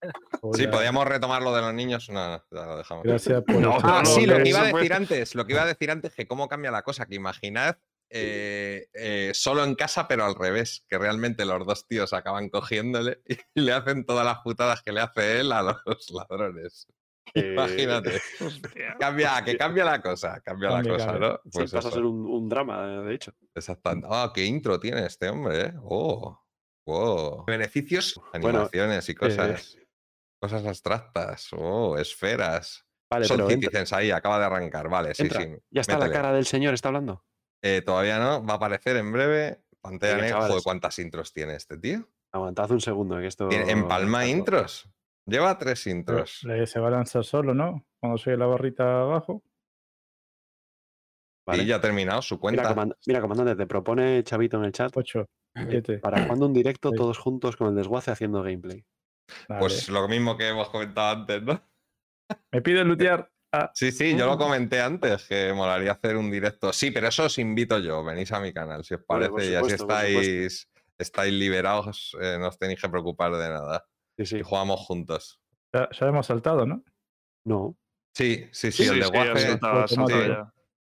Sí, 0.54 0.66
podíamos 0.68 1.06
retomar 1.08 1.42
lo 1.44 1.54
de 1.56 1.62
los 1.62 1.74
niños. 1.74 2.10
No, 2.10 2.44
lo 2.50 2.78
dejamos. 2.78 3.04
Gracias 3.04 3.44
por. 3.44 3.56
No, 3.58 3.78
Ah, 3.84 4.04
sí, 4.04 4.26
lo 4.26 4.38
que 4.42 4.50
iba 4.50 4.62
a 4.62 4.72
decir 4.74 4.94
antes, 4.94 5.36
lo 5.36 5.46
que 5.46 5.54
iba 5.54 5.62
a 5.64 5.68
decir 5.68 5.92
antes, 5.92 6.14
que 6.16 6.28
cómo 6.28 6.48
cambia 6.48 6.72
la 6.72 6.82
cosa, 6.82 7.06
que 7.06 7.14
imaginad 7.16 7.78
eh, 8.10 8.88
eh, 8.94 9.32
solo 9.36 9.64
en 9.64 9.76
casa, 9.76 10.08
pero 10.08 10.26
al 10.26 10.34
revés, 10.36 10.84
que 10.90 10.98
realmente 10.98 11.46
los 11.46 11.66
dos 11.66 11.88
tíos 11.88 12.12
acaban 12.14 12.50
cogiéndole 12.50 13.22
y 13.28 13.62
le 13.62 13.72
hacen 13.72 14.04
todas 14.06 14.26
las 14.26 14.40
putadas 14.40 14.82
que 14.82 14.92
le 14.92 15.02
hace 15.02 15.40
él 15.42 15.52
a 15.52 15.62
los 15.62 16.10
ladrones. 16.12 16.88
Eh, 17.34 17.54
Imagínate. 17.54 18.20
Cambia, 19.00 19.42
que 19.44 19.58
cambia 19.58 19.86
la 19.86 20.02
cosa, 20.02 20.42
cambia 20.42 20.70
la 20.70 20.84
cosa, 20.84 21.06
cambia. 21.06 21.30
¿no? 21.30 21.36
sí, 21.44 21.50
Pues 21.54 21.72
pasa 21.72 21.88
a 21.88 21.92
ser 21.92 22.04
un, 22.04 22.26
un 22.26 22.50
drama, 22.50 23.04
de 23.04 23.14
hecho. 23.14 23.34
exactamente. 23.56 24.08
Ah, 24.12 24.32
qué 24.34 24.44
intro 24.46 24.80
tiene 24.80 25.06
este 25.06 25.30
hombre, 25.30 25.62
¿eh? 25.68 25.74
Oh, 25.84 26.38
wow. 26.86 27.46
Beneficios, 27.46 28.20
Bueno, 28.34 28.50
animaciones 28.50 29.08
y 29.08 29.16
cosas. 29.16 29.78
Cosas 30.42 30.66
abstractas, 30.66 31.50
oh, 31.54 31.98
esferas. 31.98 32.86
Vale, 33.10 33.26
Son 33.26 33.48
Citizens 33.48 33.94
ahí, 33.94 34.10
acaba 34.12 34.40
de 34.40 34.46
arrancar, 34.46 34.90
vale, 34.90 35.14
sí, 35.14 35.24
entra. 35.24 35.42
sí. 35.42 35.50
ya 35.70 35.82
está 35.82 35.98
la 35.98 36.10
cara 36.10 36.34
del 36.34 36.46
señor, 36.46 36.74
está 36.74 36.88
hablando. 36.90 37.24
Eh, 37.62 37.82
todavía 37.82 38.18
no, 38.18 38.44
va 38.44 38.54
a 38.54 38.58
aparecer 38.58 38.98
en 38.98 39.12
breve. 39.12 39.64
Pantalla 39.82 40.18
negra. 40.18 40.48
¿cuántas 40.64 40.98
intros 41.00 41.34
tiene 41.34 41.56
este 41.56 41.78
tío? 41.78 42.08
Aguantad 42.32 42.72
un 42.72 42.82
segundo, 42.82 43.18
que 43.18 43.28
esto. 43.28 43.50
Empalma 43.52 44.24
todo. 44.46 44.66
Lleva 45.26 45.58
tres 45.58 45.86
intros. 45.88 46.44
Le- 46.44 46.66
Se 46.68 46.80
va 46.80 46.88
a 46.88 46.92
lanzar 46.92 47.24
solo, 47.24 47.54
¿no? 47.54 47.86
Cuando 48.00 48.18
llegue 48.18 48.38
la 48.38 48.48
barrita 48.48 49.02
abajo. 49.02 49.44
Vale. 51.48 51.64
Y 51.64 51.66
ya 51.68 51.78
ha 51.78 51.82
terminado 51.82 52.22
su 52.22 52.36
Mira, 52.36 52.42
cuenta. 52.64 52.76
comand- 52.76 52.96
mira, 53.08 53.22
comandante, 53.22 53.56
te 53.56 53.66
propone 53.68 54.24
Chavito 54.24 54.58
en 54.58 54.66
el 54.66 54.72
chat 54.72 54.96
8, 54.96 55.26
7. 55.70 55.98
para 56.00 56.28
cuando 56.28 56.46
un 56.46 56.54
directo 56.54 56.90
Sí. 56.90 56.96
todos 56.96 57.18
juntos 57.18 57.56
con 57.58 57.70
el 57.70 57.76
desguace 57.76 58.12
haciendo 58.12 58.44
gameplay. 58.44 58.86
Pues 59.60 59.90
lo 59.90 60.08
mismo 60.08 60.38
que 60.38 60.50
hemos 60.50 60.70
comentado 60.70 61.20
antes, 61.22 61.42
¿no? 61.44 61.62
Me 62.52 62.62
pide 62.62 62.84
lootear. 62.84 63.32
Ah, 63.54 63.70
Sí, 63.74 63.92
sí, 63.92 64.16
yo 64.18 64.26
lo 64.28 64.38
comenté 64.38 64.80
antes, 64.82 65.28
que 65.28 65.52
molaría 65.54 65.92
hacer 65.92 66.16
un 66.16 66.32
directo. 66.32 66.72
Sí, 66.72 66.92
pero 66.92 67.08
eso 67.10 67.26
os 67.26 67.38
invito 67.38 67.80
yo, 67.80 68.02
venís 68.04 68.32
a 68.32 68.40
mi 68.40 68.54
canal, 68.54 68.84
si 68.86 68.94
os 68.94 69.04
parece, 69.04 69.52
y 69.52 69.56
así 69.56 69.74
estáis, 69.74 70.70
estáis 70.98 71.34
liberados, 71.34 72.16
eh, 72.22 72.38
no 72.40 72.48
os 72.48 72.58
tenéis 72.58 72.82
que 72.82 72.88
preocupar 72.88 73.34
de 73.34 73.50
nada. 73.50 73.86
Sí, 74.26 74.36
sí. 74.36 74.38
Y 74.40 74.44
jugamos 74.44 74.80
juntos. 74.82 75.40
ya, 75.74 75.90
ya 75.92 76.08
hemos 76.08 76.26
saltado, 76.28 76.66
¿no? 76.66 76.84
No. 77.46 77.76
Sí, 78.16 78.46
sí, 78.52 78.72
sí, 78.72 78.84
Sí, 78.84 78.90
el 78.90 79.04
saltaba 79.04 79.86
ya. 80.28 80.54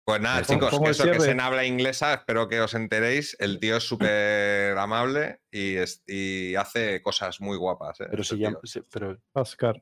Pues 0.06 0.20
nada, 0.20 0.42
chicos, 0.42 0.72
pongo 0.72 0.90
eso 0.90 1.04
que 1.06 1.12
es 1.12 1.28
en 1.28 1.40
habla 1.40 1.66
inglesa, 1.66 2.14
espero 2.14 2.50
que 2.50 2.60
os 2.60 2.74
enteréis. 2.74 3.38
El 3.40 3.60
tío 3.60 3.78
es 3.78 3.84
súper 3.84 4.78
amable 4.78 5.40
y, 5.50 5.76
es- 5.76 6.04
y 6.06 6.56
hace 6.56 7.02
cosas 7.02 7.40
muy 7.40 7.56
guapas. 7.56 8.02
¿eh? 8.02 8.08
Pero 8.10 8.22
este 8.24 8.36
si 8.36 8.44
sí, 8.64 8.82
pero, 8.92 9.18
Oscar. 9.34 9.82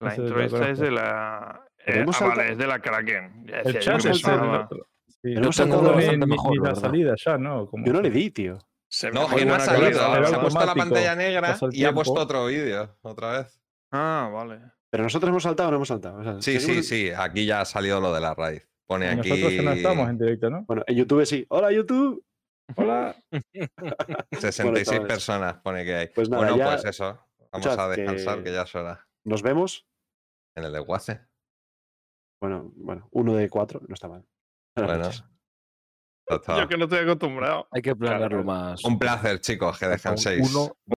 La 0.00 0.14
intro 0.16 0.40
esta 0.40 0.70
es 0.70 0.78
de 0.78 0.90
la. 0.90 1.66
Eh, 1.84 1.92
ah, 2.00 2.04
vale, 2.06 2.12
saltado- 2.14 2.42
es 2.52 2.58
de 2.58 2.66
la 2.66 2.78
Kraken. 2.80 3.46
Ya 3.46 3.56
El 3.60 3.78
chat 3.80 3.98
es 3.98 4.04
el. 4.06 4.14
Sí, 4.14 5.34
no 5.34 5.40
tengo 5.40 5.52
saltado 5.52 5.96
ni, 5.96 6.26
mejor, 6.26 6.50
ni 6.52 6.56
la 6.64 6.74
salida 6.74 7.14
ya, 7.22 7.36
¿no? 7.36 7.66
Como- 7.66 7.84
yo 7.84 7.92
no 7.92 8.00
le 8.00 8.10
di, 8.10 8.30
tío. 8.30 8.58
Se 8.90 9.10
No, 9.10 9.28
que 9.28 9.44
no 9.44 9.54
ha 9.54 9.60
salido. 9.60 9.84
calidad, 9.86 10.04
ahora 10.06 10.28
se 10.28 10.34
ha 10.34 10.40
puesto 10.40 10.64
la 10.66 10.74
pantalla 10.74 11.14
negra 11.14 11.58
y 11.72 11.84
ha 11.84 11.92
puesto 11.92 12.14
otro 12.14 12.46
vídeo 12.46 12.96
otra 13.02 13.38
vez. 13.40 13.60
Ah, 13.92 14.30
vale. 14.32 14.60
Pero 14.90 15.02
nosotros 15.04 15.28
hemos 15.28 15.42
saltado 15.42 15.68
o 15.68 15.72
no 15.72 15.76
hemos 15.76 15.88
saltado. 15.88 16.18
O 16.18 16.22
sea, 16.24 16.40
Sí, 16.40 16.58
sí, 16.60 16.82
sí. 16.82 17.10
Aquí 17.14 17.44
ya 17.44 17.60
ha 17.60 17.64
salido 17.64 18.00
lo 18.00 18.12
de 18.14 18.20
la 18.20 18.34
raíz. 18.34 18.66
Pone 18.86 19.04
Y 19.06 19.08
aquí 19.10 19.28
Nosotros 19.28 19.52
ya 19.52 19.62
no 19.62 19.70
estamos 19.72 20.08
en 20.08 20.18
directo, 20.18 20.48
¿no? 20.50 20.64
Bueno, 20.66 20.82
en 20.86 20.96
YouTube 20.96 21.26
sí. 21.26 21.44
Hola, 21.50 21.70
YouTube. 21.72 22.24
Hola. 22.76 23.14
66 24.32 24.86
chavales. 24.86 25.06
personas. 25.08 25.56
Pone 25.62 25.84
que 25.84 25.94
hay. 25.94 26.06
Pues 26.08 26.30
nada, 26.30 26.42
bueno, 26.44 26.56
ya- 26.56 26.66
pues 26.72 26.84
eso. 26.86 27.04
Vamos 27.52 27.66
Escuchad, 27.66 27.80
a 27.80 27.88
descansar, 27.96 28.38
que- 28.38 28.44
que 28.44 28.52
ya 28.52 28.62
es 28.62 28.74
hora. 28.74 29.06
Nos 29.24 29.42
vemos. 29.42 29.86
En 30.56 30.64
el 30.64 30.72
desguace. 30.72 31.20
Bueno, 32.40 32.72
bueno, 32.76 33.08
uno 33.12 33.34
de 33.34 33.48
cuatro, 33.50 33.80
no 33.86 33.94
está 33.94 34.08
mal. 34.08 34.24
Buenas 34.76 34.90
Bueno. 34.96 35.04
noches. 35.04 35.20
Chao, 35.20 35.28
chao. 35.28 35.34
Yo 36.30 36.68
que 36.68 36.76
no 36.76 36.84
estoy 36.84 37.00
acostumbrado. 37.00 37.66
Hay 37.70 37.82
que 37.82 37.94
planearlo 37.96 38.42
Claro. 38.42 38.44
más. 38.44 38.84
Un 38.84 38.98
placer, 38.98 39.40
chicos, 39.40 39.78
que 39.78 39.86
descanséis. 39.88 40.48
uno 40.54 40.76